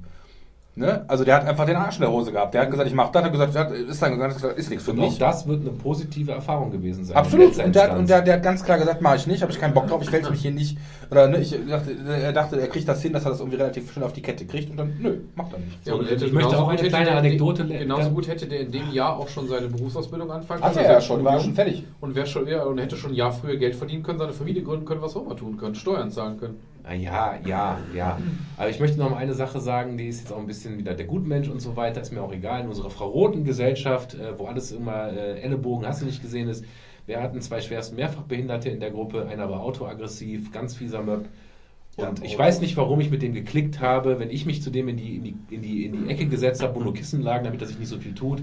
Ne? 0.77 1.05
Also 1.07 1.23
der 1.23 1.37
hat 1.37 1.47
einfach 1.47 1.67
den 1.67 1.77
Arsch 1.77 1.97
in 1.97 2.01
der 2.01 2.11
Hose 2.11 2.33
gehabt. 2.33 2.53
Der 2.53 2.63
hat 2.63 2.71
gesagt, 2.73 2.89
ich 2.89 2.95
mach 2.97 3.13
das, 3.13 3.23
hat 3.23 3.31
gesagt, 3.31 3.55
das 3.55 3.71
ist, 3.71 4.03
dann, 4.03 4.19
ganz 4.19 4.39
klar, 4.39 4.55
ist 4.55 4.71
nichts 4.71 4.85
für 4.85 4.91
Und 4.91 4.99
auch 4.99 5.05
mich. 5.05 5.19
das 5.19 5.47
wird 5.47 5.61
eine 5.61 5.71
positive 5.71 6.33
Erfahrung 6.33 6.73
gewesen 6.73 7.05
sein. 7.05 7.17
Absolut. 7.17 7.57
Und 7.65 7.75
der, 7.77 7.97
und 7.97 8.09
der, 8.09 8.23
der 8.23 8.35
hat 8.35 8.43
ganz 8.43 8.65
klar 8.65 8.79
gesagt, 8.79 9.01
mache 9.01 9.15
ich 9.15 9.29
nicht, 9.29 9.41
habe 9.43 9.53
ich 9.53 9.61
keinen 9.61 9.73
Bock 9.73 9.87
drauf, 9.87 10.03
ich 10.03 10.11
wälze 10.11 10.33
mich 10.33 10.41
hier 10.43 10.51
nicht. 10.51 10.77
Oder 11.13 11.29
ne, 11.29 11.39
ich 11.39 11.55
dachte, 11.69 11.95
er 12.21 12.33
dachte, 12.33 12.61
er 12.61 12.67
kriegt 12.67 12.89
das 12.89 13.01
hin, 13.03 13.13
dass 13.13 13.25
er 13.25 13.31
das 13.31 13.39
irgendwie 13.39 13.59
relativ 13.59 13.93
schnell 13.93 14.05
auf 14.05 14.15
die 14.15 14.23
Kette 14.23 14.47
kriegt 14.47 14.69
und 14.69 14.77
dann, 14.77 14.95
nö, 15.01 15.19
macht 15.37 15.53
er 15.53 15.61
nicht. 15.61 15.85
So, 15.85 15.95
und 15.95 16.11
ich 16.11 16.33
möchte 16.33 16.59
auch 16.59 16.69
eine 16.69 16.81
gut 16.81 16.89
kleine 16.89 17.05
hätte 17.05 17.11
der- 17.13 17.19
Anekdote 17.21 17.63
le- 17.63 17.79
Genauso 17.79 18.11
gut 18.11 18.27
hätte 18.27 18.47
der 18.49 18.61
in 18.63 18.73
dem 18.73 18.91
Jahr 18.91 19.17
auch 19.17 19.29
schon 19.29 19.47
seine 19.47 19.69
Berufsausbildung 19.69 20.29
anfangen 20.33 20.61
Hat 20.61 20.73
können. 20.73 20.85
er 20.87 20.91
ja 20.91 20.97
Also 20.97 21.07
schon, 21.07 21.25
war 21.25 21.39
schon 21.39 21.55
fertig. 21.55 21.85
Und, 22.01 22.17
wär 22.17 22.27
schon, 22.27 22.49
ja, 22.49 22.65
und 22.65 22.79
hätte 22.79 22.97
schon 22.97 23.13
ein 23.13 23.17
Jahr 23.17 23.31
früher 23.31 23.57
Geld 23.59 23.77
verdienen 23.77 24.03
können, 24.03 24.19
seine 24.19 24.33
Familie 24.33 24.65
gründen 24.65 24.87
können, 24.87 25.03
was 25.03 25.15
auch 25.15 25.25
immer 25.25 25.37
tun 25.37 25.57
können, 25.57 25.77
Steuern 25.77 26.11
zahlen 26.11 26.37
können. 26.41 26.57
Ja, 26.93 27.39
ja, 27.47 27.79
ja. 27.95 28.19
Aber 28.57 28.69
ich 28.69 28.79
möchte 28.79 28.99
noch 28.99 29.11
mal 29.11 29.17
eine 29.17 29.33
Sache 29.33 29.61
sagen, 29.61 29.97
die 29.97 30.07
ist 30.07 30.21
jetzt 30.21 30.33
auch 30.33 30.39
ein 30.39 30.47
bisschen 30.47 30.77
wieder 30.77 30.95
der 30.95 31.07
Gutmensch 31.07 31.49
und 31.49 31.61
so 31.61 31.77
weiter, 31.77 32.01
ist 32.01 32.13
mir 32.13 32.23
auch 32.23 32.33
egal. 32.33 32.63
In 32.63 32.69
unserer 32.69 32.91
Frau 32.91 33.09
Roten 33.09 33.45
Gesellschaft, 33.45 34.15
äh, 34.15 34.39
wo 34.39 34.47
alles 34.47 34.71
immer 34.71 35.13
äh, 35.13 35.41
Ellenbogen, 35.41 35.87
hast 35.87 36.03
du 36.03 36.07
nicht 36.07 36.21
gesehen 36.21 36.49
ist, 36.49 36.65
wir 37.07 37.23
hatten 37.23 37.41
zwei 37.41 37.61
schwerst 37.61 37.95
Mehrfachbehinderte 37.95 38.69
in 38.69 38.81
der 38.81 38.91
Gruppe, 38.91 39.27
einer 39.27 39.51
war 39.51 39.61
autoaggressiv, 39.61 40.53
ganz 40.53 40.75
fieser 40.75 41.03
Möb. 41.03 41.29
Und 41.97 42.25
ich 42.25 42.37
weiß 42.37 42.61
nicht, 42.61 42.77
warum 42.77 43.01
ich 43.01 43.11
mit 43.11 43.23
dem 43.23 43.35
geklickt 43.35 43.81
habe, 43.81 44.19
wenn 44.19 44.31
ich 44.31 44.47
mich 44.47 44.63
zu 44.63 44.71
dem 44.71 44.89
in 44.89 44.97
die, 44.97 45.17
in 45.17 45.23
die, 45.23 45.37
in 45.51 45.63
die, 45.63 45.85
in 45.85 46.05
die 46.05 46.11
Ecke 46.11 46.27
gesetzt 46.27 46.63
habe, 46.63 46.75
wo 46.75 46.81
nur 46.81 46.95
Kissen 46.95 47.23
lagen, 47.23 47.45
damit 47.45 47.61
er 47.61 47.69
sich 47.69 47.79
nicht 47.79 47.89
so 47.89 47.99
viel 47.99 48.15
tut. 48.15 48.43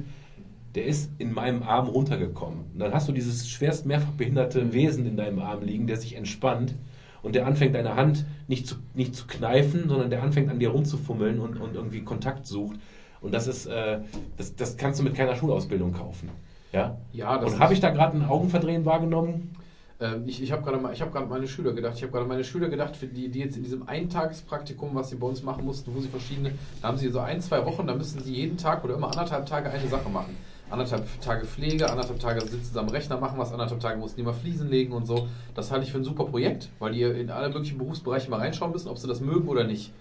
Der 0.73 0.85
ist 0.85 1.11
in 1.17 1.33
meinem 1.33 1.63
Arm 1.63 1.87
runtergekommen. 1.87 2.59
Und 2.73 2.79
dann 2.79 2.93
hast 2.93 3.09
du 3.09 3.11
dieses 3.11 3.49
schwerst 3.49 3.85
mehrfach 3.85 4.11
behinderte 4.11 4.71
Wesen 4.71 5.05
in 5.05 5.17
deinem 5.17 5.39
Arm 5.39 5.63
liegen, 5.63 5.85
der 5.85 5.97
sich 5.97 6.15
entspannt 6.15 6.75
und 7.23 7.35
der 7.35 7.45
anfängt, 7.45 7.75
deine 7.75 7.95
Hand 7.95 8.25
nicht 8.47 8.67
zu, 8.67 8.75
nicht 8.93 9.15
zu 9.15 9.27
kneifen, 9.27 9.87
sondern 9.87 10.09
der 10.09 10.23
anfängt, 10.23 10.49
an 10.49 10.59
dir 10.59 10.69
rumzufummeln 10.69 11.39
und, 11.39 11.59
und 11.59 11.75
irgendwie 11.75 12.01
Kontakt 12.01 12.47
sucht. 12.47 12.77
Und 13.21 13.33
das 13.33 13.47
ist, 13.47 13.67
äh, 13.67 13.99
das, 14.37 14.55
das 14.55 14.77
kannst 14.77 14.99
du 14.99 15.03
mit 15.03 15.15
keiner 15.15 15.35
Schulausbildung 15.35 15.93
kaufen. 15.93 16.29
Ja? 16.71 16.97
Ja, 17.11 17.37
das 17.37 17.53
und 17.53 17.59
habe 17.59 17.73
ich 17.73 17.79
da 17.79 17.89
gerade 17.89 18.17
ein 18.17 18.25
Augenverdrehen 18.25 18.85
wahrgenommen? 18.85 19.51
Ähm, 19.99 20.23
ich 20.25 20.41
ich 20.41 20.51
habe 20.51 20.63
gerade 20.63 20.77
mal, 20.77 20.93
ich 20.93 21.01
habe 21.01 21.11
gerade 21.11 21.27
meine 21.27 21.47
Schüler 21.47 21.73
gedacht, 21.73 21.95
ich 21.95 22.01
habe 22.01 22.11
gerade 22.11 22.25
meine 22.25 22.43
Schüler 22.43 22.69
gedacht, 22.69 22.95
für 22.95 23.05
die, 23.05 23.29
die 23.29 23.39
jetzt 23.39 23.57
in 23.57 23.63
diesem 23.63 23.87
Eintagespraktikum, 23.87 24.95
was 24.95 25.11
sie 25.11 25.17
bei 25.17 25.27
uns 25.27 25.43
machen 25.43 25.63
mussten, 25.65 25.93
wo 25.93 25.99
sie 25.99 26.07
verschiedene, 26.07 26.53
da 26.81 26.87
haben 26.87 26.97
sie 26.97 27.09
so 27.09 27.19
ein, 27.19 27.41
zwei 27.41 27.63
Wochen, 27.65 27.85
da 27.85 27.93
müssen 27.93 28.21
sie 28.23 28.33
jeden 28.33 28.57
Tag 28.57 28.83
oder 28.83 28.95
immer 28.95 29.11
anderthalb 29.11 29.45
Tage 29.45 29.69
eine 29.69 29.87
Sache 29.87 30.09
machen. 30.09 30.35
Anderthalb 30.71 31.05
Tage 31.19 31.45
Pflege, 31.45 31.89
anderthalb 31.89 32.19
Tage 32.19 32.41
sitzen 32.41 32.73
sie 32.73 32.79
am 32.79 32.87
Rechner, 32.87 33.19
machen 33.19 33.37
was, 33.37 33.51
anderthalb 33.51 33.81
Tage 33.81 33.99
mussten 33.99 34.21
die 34.21 34.23
mal 34.23 34.33
Fliesen 34.33 34.69
legen 34.69 34.93
und 34.93 35.05
so. 35.05 35.27
Das 35.53 35.69
halte 35.69 35.85
ich 35.85 35.91
für 35.91 35.97
ein 35.97 36.05
super 36.05 36.23
Projekt, 36.23 36.69
weil 36.79 36.93
die 36.93 37.01
in 37.03 37.29
alle 37.29 37.49
möglichen 37.49 37.77
Berufsbereiche 37.77 38.29
mal 38.31 38.39
reinschauen 38.39 38.71
müssen, 38.71 38.87
ob 38.87 38.97
sie 38.97 39.07
das 39.07 39.19
mögen 39.19 39.49
oder 39.49 39.65
nicht. 39.65 39.91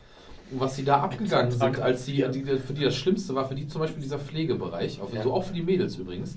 Und 0.53 0.61
was 0.61 0.77
sie 0.77 0.85
da 0.85 1.01
abgegangen 1.01 1.51
sind, 1.51 1.81
als 1.81 2.07
sie, 2.07 2.23
für 2.23 2.73
die 2.73 2.85
das 2.85 2.95
Schlimmste 2.95 3.35
war, 3.35 3.49
für 3.49 3.57
die 3.57 3.67
zum 3.67 3.81
Beispiel 3.81 4.03
dieser 4.03 4.19
Pflegebereich, 4.19 5.01
auch, 5.01 5.11
so 5.23 5.33
auch 5.33 5.45
für 5.45 5.55
die 5.55 5.63
Mädels 5.63 5.97
übrigens, 5.97 6.37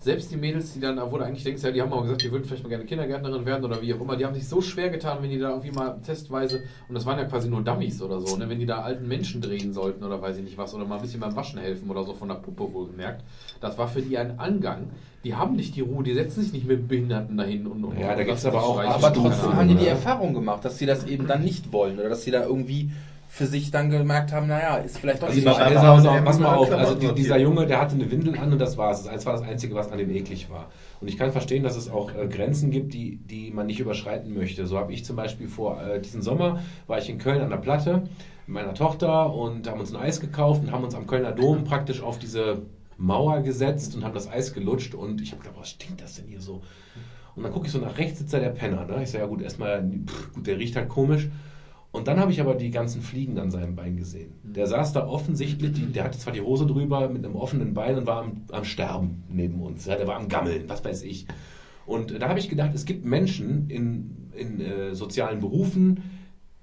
selbst 0.00 0.30
die 0.30 0.36
Mädels, 0.36 0.72
die 0.72 0.80
dann, 0.80 0.98
wo 1.10 1.18
du 1.18 1.24
eigentlich 1.24 1.44
denkst, 1.44 1.62
ja, 1.62 1.70
die 1.70 1.82
haben 1.82 1.92
auch 1.92 2.02
gesagt, 2.02 2.22
die 2.22 2.32
würden 2.32 2.44
vielleicht 2.44 2.62
mal 2.62 2.70
gerne 2.70 2.86
Kindergärtnerin 2.86 3.44
werden 3.44 3.64
oder 3.64 3.82
wie 3.82 3.92
auch 3.92 4.00
immer, 4.00 4.16
die 4.16 4.24
haben 4.24 4.34
sich 4.34 4.48
so 4.48 4.62
schwer 4.62 4.88
getan, 4.88 5.18
wenn 5.20 5.28
die 5.28 5.38
da 5.38 5.50
irgendwie 5.50 5.72
mal 5.72 5.98
testweise, 6.04 6.62
und 6.88 6.94
das 6.94 7.04
waren 7.04 7.18
ja 7.18 7.26
quasi 7.26 7.50
nur 7.50 7.62
Dummies 7.62 8.00
oder 8.00 8.18
so, 8.18 8.34
ne, 8.36 8.48
wenn 8.48 8.58
die 8.58 8.66
da 8.66 8.80
alten 8.80 9.06
Menschen 9.06 9.42
drehen 9.42 9.74
sollten 9.74 10.02
oder 10.02 10.20
weiß 10.22 10.38
ich 10.38 10.44
nicht 10.44 10.56
was, 10.56 10.74
oder 10.74 10.86
mal 10.86 10.96
ein 10.96 11.02
bisschen 11.02 11.20
beim 11.20 11.36
Waschen 11.36 11.60
helfen 11.60 11.90
oder 11.90 12.02
so 12.04 12.14
von 12.14 12.28
der 12.28 12.36
Puppe 12.36 12.72
wohlgemerkt, 12.72 13.22
das 13.60 13.76
war 13.76 13.88
für 13.88 14.00
die 14.00 14.16
ein 14.16 14.38
Angang. 14.38 14.88
Die 15.22 15.34
haben 15.34 15.54
nicht 15.54 15.76
die 15.76 15.82
Ruhe, 15.82 16.02
die 16.02 16.14
setzen 16.14 16.42
sich 16.42 16.54
nicht 16.54 16.66
mit 16.66 16.88
Behinderten 16.88 17.36
dahin 17.36 17.66
und, 17.66 17.84
und 17.84 17.98
Ja, 17.98 18.16
da 18.16 18.24
gibt's 18.24 18.42
lassen 18.42 18.56
aber 18.56 18.66
auch. 18.66 18.80
Aber 18.80 19.12
trotzdem 19.12 19.54
haben 19.54 19.68
die 19.68 19.74
die? 19.74 19.86
Erfahrung 19.86 20.32
gemacht, 20.32 20.64
dass 20.64 20.78
sie 20.78 20.86
das 20.86 21.06
eben 21.06 21.26
dann 21.26 21.44
nicht 21.44 21.70
wollen 21.74 21.98
oder 21.98 22.08
dass 22.08 22.22
sie 22.22 22.30
da 22.30 22.42
irgendwie 22.42 22.90
für 23.32 23.46
sich 23.46 23.70
dann 23.70 23.90
gemerkt 23.90 24.32
haben, 24.32 24.48
naja, 24.48 24.78
ist 24.78 24.98
vielleicht 24.98 25.22
doch 25.22 25.28
Also 25.28 25.38
nicht 25.40 25.48
so 25.48 25.54
einfach. 25.54 26.24
pass 26.24 26.40
mal 26.40 26.52
auf. 26.56 26.70
Also 26.72 26.96
die, 26.96 27.14
dieser 27.14 27.38
Junge, 27.38 27.64
der 27.64 27.80
hatte 27.80 27.94
eine 27.94 28.10
Windel 28.10 28.36
an 28.36 28.52
und 28.52 28.58
das 28.58 28.76
war 28.76 28.90
es. 28.90 29.04
Das 29.04 29.24
war 29.24 29.34
das 29.34 29.42
Einzige, 29.42 29.72
was 29.76 29.92
an 29.92 29.98
dem 29.98 30.10
eklig 30.10 30.50
war. 30.50 30.68
Und 31.00 31.06
ich 31.06 31.16
kann 31.16 31.30
verstehen, 31.30 31.62
dass 31.62 31.76
es 31.76 31.88
auch 31.88 32.12
äh, 32.12 32.26
Grenzen 32.26 32.72
gibt, 32.72 32.92
die, 32.92 33.18
die 33.18 33.52
man 33.52 33.66
nicht 33.68 33.78
überschreiten 33.78 34.34
möchte. 34.34 34.66
So 34.66 34.76
habe 34.76 34.92
ich 34.92 35.04
zum 35.04 35.14
Beispiel 35.14 35.46
vor 35.46 35.80
äh, 35.80 36.00
diesen 36.00 36.22
Sommer, 36.22 36.60
war 36.88 36.98
ich 36.98 37.08
in 37.08 37.18
Köln 37.18 37.40
an 37.40 37.50
der 37.50 37.58
Platte 37.58 38.02
mit 38.48 38.54
meiner 38.56 38.74
Tochter 38.74 39.32
und 39.32 39.68
haben 39.70 39.78
uns 39.78 39.94
ein 39.94 40.00
Eis 40.02 40.20
gekauft 40.20 40.62
und 40.64 40.72
haben 40.72 40.82
uns 40.82 40.96
am 40.96 41.06
Kölner 41.06 41.30
Dom 41.30 41.62
praktisch 41.62 42.02
auf 42.02 42.18
diese 42.18 42.62
Mauer 42.98 43.42
gesetzt 43.42 43.94
und 43.94 44.02
haben 44.04 44.12
das 44.12 44.28
Eis 44.28 44.52
gelutscht 44.52 44.96
und 44.96 45.20
ich 45.20 45.30
habe 45.30 45.40
gedacht, 45.42 45.56
was 45.56 45.70
stinkt 45.70 46.02
das 46.02 46.16
denn 46.16 46.26
hier 46.26 46.40
so? 46.40 46.62
Und 47.36 47.44
dann 47.44 47.52
gucke 47.52 47.66
ich 47.66 47.72
so 47.72 47.78
nach 47.78 47.96
rechts, 47.96 48.18
sitzt 48.18 48.34
da 48.34 48.40
der 48.40 48.50
Penner. 48.50 48.86
Ne? 48.86 49.04
Ich 49.04 49.10
sage, 49.12 49.22
ja 49.22 49.30
gut, 49.30 49.40
erstmal, 49.40 49.88
pff, 50.04 50.32
gut, 50.34 50.48
der 50.48 50.58
riecht 50.58 50.74
halt 50.74 50.88
komisch. 50.88 51.28
Und 51.92 52.06
dann 52.06 52.20
habe 52.20 52.30
ich 52.30 52.40
aber 52.40 52.54
die 52.54 52.70
ganzen 52.70 53.02
Fliegen 53.02 53.38
an 53.38 53.50
seinem 53.50 53.74
Bein 53.74 53.96
gesehen. 53.96 54.32
Der 54.44 54.66
saß 54.66 54.92
da 54.92 55.08
offensichtlich, 55.08 55.72
die, 55.72 55.86
der 55.86 56.04
hatte 56.04 56.18
zwar 56.18 56.32
die 56.32 56.40
Hose 56.40 56.66
drüber 56.66 57.08
mit 57.08 57.24
einem 57.24 57.34
offenen 57.34 57.74
Bein 57.74 57.98
und 57.98 58.06
war 58.06 58.22
am, 58.22 58.42
am 58.52 58.64
Sterben 58.64 59.24
neben 59.28 59.60
uns. 59.60 59.86
Ja, 59.86 59.96
der 59.96 60.06
war 60.06 60.16
am 60.16 60.28
Gammeln, 60.28 60.68
was 60.68 60.84
weiß 60.84 61.02
ich. 61.02 61.26
Und 61.86 62.20
da 62.20 62.28
habe 62.28 62.38
ich 62.38 62.48
gedacht, 62.48 62.70
es 62.74 62.84
gibt 62.84 63.04
Menschen 63.04 63.68
in, 63.68 64.30
in 64.36 64.60
äh, 64.60 64.94
sozialen 64.94 65.40
Berufen, 65.40 66.02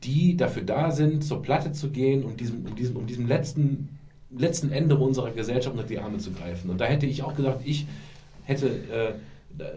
die 0.03 0.37
dafür 0.37 0.63
da 0.63 0.91
sind, 0.91 1.23
zur 1.25 1.41
Platte 1.41 1.73
zu 1.73 1.89
gehen 1.89 2.23
und 2.23 2.39
diesem, 2.39 2.65
um 2.65 2.75
diesem, 2.75 2.95
um 2.95 3.07
diesem 3.07 3.27
letzten, 3.27 3.89
letzten 4.29 4.71
Ende 4.71 4.97
unserer 4.97 5.31
Gesellschaft 5.31 5.75
unter 5.75 5.87
die 5.87 5.99
Arme 5.99 6.19
zu 6.19 6.31
greifen. 6.31 6.69
Und 6.69 6.79
da 6.79 6.85
hätte 6.85 7.05
ich 7.05 7.23
auch 7.23 7.35
gedacht, 7.35 7.59
ich 7.65 7.87
hätte, 8.43 8.67
äh, 8.67 9.13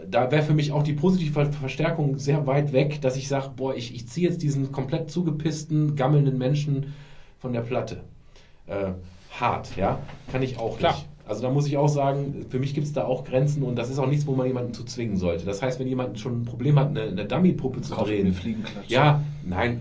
da 0.09 0.31
wäre 0.31 0.43
für 0.43 0.53
mich 0.53 0.71
auch 0.71 0.83
die 0.83 0.93
positive 0.93 1.33
Ver- 1.33 1.51
Verstärkung 1.51 2.17
sehr 2.17 2.45
weit 2.47 2.73
weg, 2.73 3.01
dass 3.01 3.15
ich 3.17 3.27
sage, 3.27 3.49
boah, 3.55 3.75
ich, 3.75 3.95
ich 3.95 4.07
ziehe 4.07 4.27
jetzt 4.27 4.41
diesen 4.41 4.71
komplett 4.71 5.09
zugepissten, 5.09 5.95
gammelnden 5.95 6.37
Menschen 6.37 6.93
von 7.39 7.53
der 7.53 7.61
Platte. 7.61 8.01
Äh, 8.67 8.91
hart, 9.39 9.75
ja, 9.77 9.99
kann 10.31 10.43
ich 10.43 10.59
auch 10.59 10.77
Klar. 10.77 10.93
nicht. 10.93 11.07
Also 11.25 11.43
da 11.43 11.49
muss 11.49 11.65
ich 11.67 11.77
auch 11.77 11.87
sagen, 11.87 12.45
für 12.49 12.59
mich 12.59 12.73
gibt 12.73 12.87
es 12.87 12.93
da 12.93 13.05
auch 13.05 13.23
Grenzen 13.23 13.63
und 13.63 13.75
das 13.77 13.89
ist 13.89 13.99
auch 13.99 14.07
nichts, 14.07 14.27
wo 14.27 14.35
man 14.35 14.47
jemanden 14.47 14.73
zu 14.73 14.83
zwingen 14.83 15.15
sollte. 15.17 15.45
Das 15.45 15.61
heißt, 15.61 15.79
wenn 15.79 15.87
jemand 15.87 16.19
schon 16.19 16.41
ein 16.41 16.45
Problem 16.45 16.77
hat, 16.77 16.89
eine, 16.89 17.03
eine 17.03 17.25
Dummy-Puppe 17.25 17.81
zu 17.81 17.95
drehen, 17.95 18.35
ja, 18.87 19.23
nein, 19.45 19.79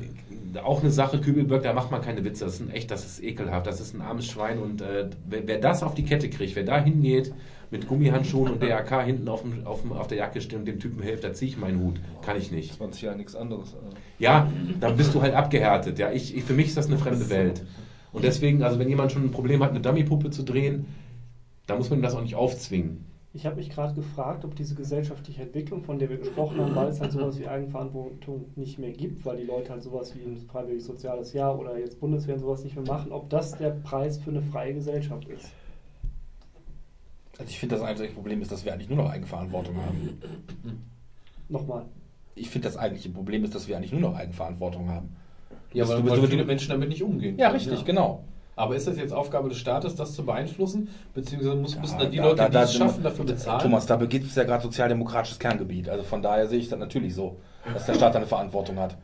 auch 0.63 0.81
eine 0.81 0.91
Sache, 0.91 1.21
Kübelberg, 1.21 1.63
da 1.63 1.73
macht 1.73 1.91
man 1.91 2.03
keine 2.03 2.25
Witze. 2.25 2.45
Das 2.45 2.55
ist 2.55 2.61
ein 2.61 2.71
echt, 2.71 2.91
das 2.91 3.05
ist 3.05 3.23
ekelhaft. 3.23 3.67
Das 3.67 3.81
ist 3.81 3.95
ein 3.95 4.01
armes 4.01 4.27
Schwein. 4.27 4.59
Und 4.59 4.81
äh, 4.83 5.09
wer, 5.29 5.47
wer 5.47 5.59
das 5.59 5.83
auf 5.83 5.95
die 5.95 6.05
Kette 6.05 6.29
kriegt, 6.31 6.57
wer 6.57 6.65
da 6.65 6.83
hingeht 6.83 7.33
mit 7.71 7.87
Gummihandschuhen 7.87 8.53
und 8.53 8.63
DRK 8.63 9.05
hinten 9.05 9.29
auf, 9.29 9.43
dem, 9.43 9.67
auf, 9.67 9.83
dem, 9.83 9.93
auf 9.93 10.09
der 10.09 10.19
Jacke 10.19 10.41
steht 10.41 10.59
und 10.59 10.65
dem 10.65 10.81
Typen 10.81 11.03
hilft, 11.03 11.25
da 11.25 11.33
ziehe 11.33 11.51
ich 11.51 11.57
meinen 11.57 11.81
Hut. 11.81 12.01
Kann 12.23 12.37
ich 12.37 12.51
nicht. 12.51 12.75
20 12.75 13.03
Jahre 13.03 13.17
nichts 13.17 13.37
anderes. 13.37 13.75
Also. 13.75 13.97
Ja, 14.19 14.51
dann 14.81 14.97
bist 14.97 15.15
du 15.15 15.23
halt 15.23 15.35
abgehärtet. 15.35 15.99
Ja, 15.99 16.11
ich, 16.11 16.37
ich, 16.37 16.45
für 16.45 16.55
mich 16.55 16.67
ist 16.67 16.77
das 16.77 16.89
eine 16.89 16.99
fremde 16.99 17.31
Welt. 17.31 17.63
Und 18.13 18.25
deswegen, 18.25 18.63
also 18.63 18.79
wenn 18.79 18.89
jemand 18.89 19.13
schon 19.13 19.25
ein 19.25 19.31
Problem 19.31 19.63
hat, 19.63 19.71
eine 19.71 19.81
Dummypuppe 19.81 20.31
zu 20.31 20.43
drehen, 20.43 20.87
dann 21.67 21.79
muss 21.79 21.91
man 21.91 22.01
ihm 22.01 22.03
das 22.03 22.15
auch 22.15 22.23
nicht 22.23 22.35
aufzwingen. 22.35 23.05
Ich 23.33 23.47
habe 23.47 23.57
mich 23.57 23.71
gerade 23.71 23.95
gefragt, 23.95 24.45
ob 24.45 24.57
diese 24.57 24.75
gesellschaftliche 24.75 25.43
Entwicklung, 25.43 25.85
von 25.85 26.01
der 26.01 26.11
wir 26.11 26.17
gesprochen 26.17 26.61
haben, 26.61 26.75
weil 26.75 26.89
es 26.89 27.01
halt 27.01 27.13
sowas 27.13 27.39
wie 27.39 27.47
Eigenverantwortung 27.47 28.47
nicht 28.57 28.81
mehr 28.81 28.91
gibt, 28.91 29.25
weil 29.25 29.37
die 29.37 29.45
Leute 29.45 29.71
halt 29.71 29.85
sowas 29.85 30.17
wie 30.17 30.25
ein 30.25 30.37
freiwilliges 30.37 30.87
soziales 30.87 31.33
Jahr 31.33 31.57
oder 31.57 31.79
jetzt 31.79 32.01
Bundeswehr 32.01 32.35
und 32.35 32.41
sowas 32.41 32.65
nicht 32.65 32.75
mehr 32.75 32.85
machen, 32.85 33.13
ob 33.13 33.31
das 33.31 33.57
der 33.57 33.71
Preis 33.71 34.19
für 34.19 34.31
eine 34.31 34.43
freie 34.43 34.75
Gesellschaft 34.75 35.29
ist. 35.29 35.53
Also 37.41 37.51
ich 37.51 37.59
finde, 37.59 37.77
das 37.77 37.85
eigentliche 37.85 38.13
Problem 38.13 38.43
ist, 38.43 38.53
dass 38.53 38.67
wir 38.67 38.75
eigentlich 38.75 38.91
nur 38.91 39.03
noch 39.03 39.11
Eigenverantwortung 39.11 39.75
haben. 39.79 40.21
Nochmal. 41.49 41.87
Ich 42.35 42.51
finde, 42.51 42.69
das 42.69 42.77
eigentliche 42.77 43.09
Problem 43.09 43.43
ist, 43.45 43.55
dass 43.55 43.67
wir 43.67 43.77
eigentlich 43.79 43.93
nur 43.93 44.01
noch 44.03 44.15
Eigenverantwortung 44.15 44.89
haben. 44.91 45.17
Ja, 45.73 45.85
Bist 45.85 45.95
weil, 45.97 46.03
du- 46.03 46.11
weil 46.11 46.29
viele 46.29 46.43
du- 46.43 46.47
Menschen 46.47 46.69
damit 46.69 46.91
nicht 46.91 47.03
umgehen. 47.03 47.39
Ja, 47.39 47.47
können, 47.49 47.61
richtig, 47.61 47.85
genau. 47.87 48.25
Aber 48.57 48.77
ist 48.77 48.87
das 48.87 48.99
jetzt 48.99 49.13
Aufgabe 49.15 49.49
des 49.49 49.57
Staates, 49.57 49.95
das 49.95 50.13
zu 50.15 50.27
beeinflussen? 50.27 50.89
Beziehungsweise 51.15 51.57
muss, 51.57 51.79
müssen 51.79 51.95
Ja, 51.95 51.99
dann 52.05 52.11
die 52.13 52.19
da- 52.19 52.23
Leute, 52.25 52.37
da- 52.37 52.49
die 52.49 52.53
da- 52.55 52.63
es 52.65 52.75
schaffen, 52.75 53.03
dafür 53.03 53.25
bezahlen? 53.25 53.63
Thomas, 53.63 53.87
da 53.87 53.97
beginnt 53.97 54.27
es 54.27 54.35
ja 54.35 54.45
gerade 54.45 54.63
sozialdemokratisches 54.63 55.39
Kerngebiet. 55.39 55.89
Also 55.89 56.05
von 56.05 56.21
daher 56.21 56.47
sehe 56.47 56.59
ich 56.59 56.69
das 56.69 56.79
natürlich 56.79 57.15
so, 57.15 57.41
dass 57.73 57.87
der 57.87 57.95
Staat 57.95 58.15
da 58.15 58.19
eine 58.19 58.27
Verantwortung 58.27 58.79
hat. 58.79 58.99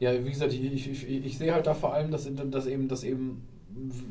Ja, 0.00 0.12
wie 0.24 0.28
gesagt, 0.28 0.52
ich, 0.52 0.60
ich, 0.60 0.90
ich, 0.90 1.08
ich 1.24 1.38
sehe 1.38 1.54
halt 1.54 1.68
da 1.68 1.74
vor 1.74 1.94
allem, 1.94 2.10
dass, 2.10 2.28
dass 2.50 2.66
eben, 2.66 2.88
dass 2.88 3.04
eben, 3.04 3.46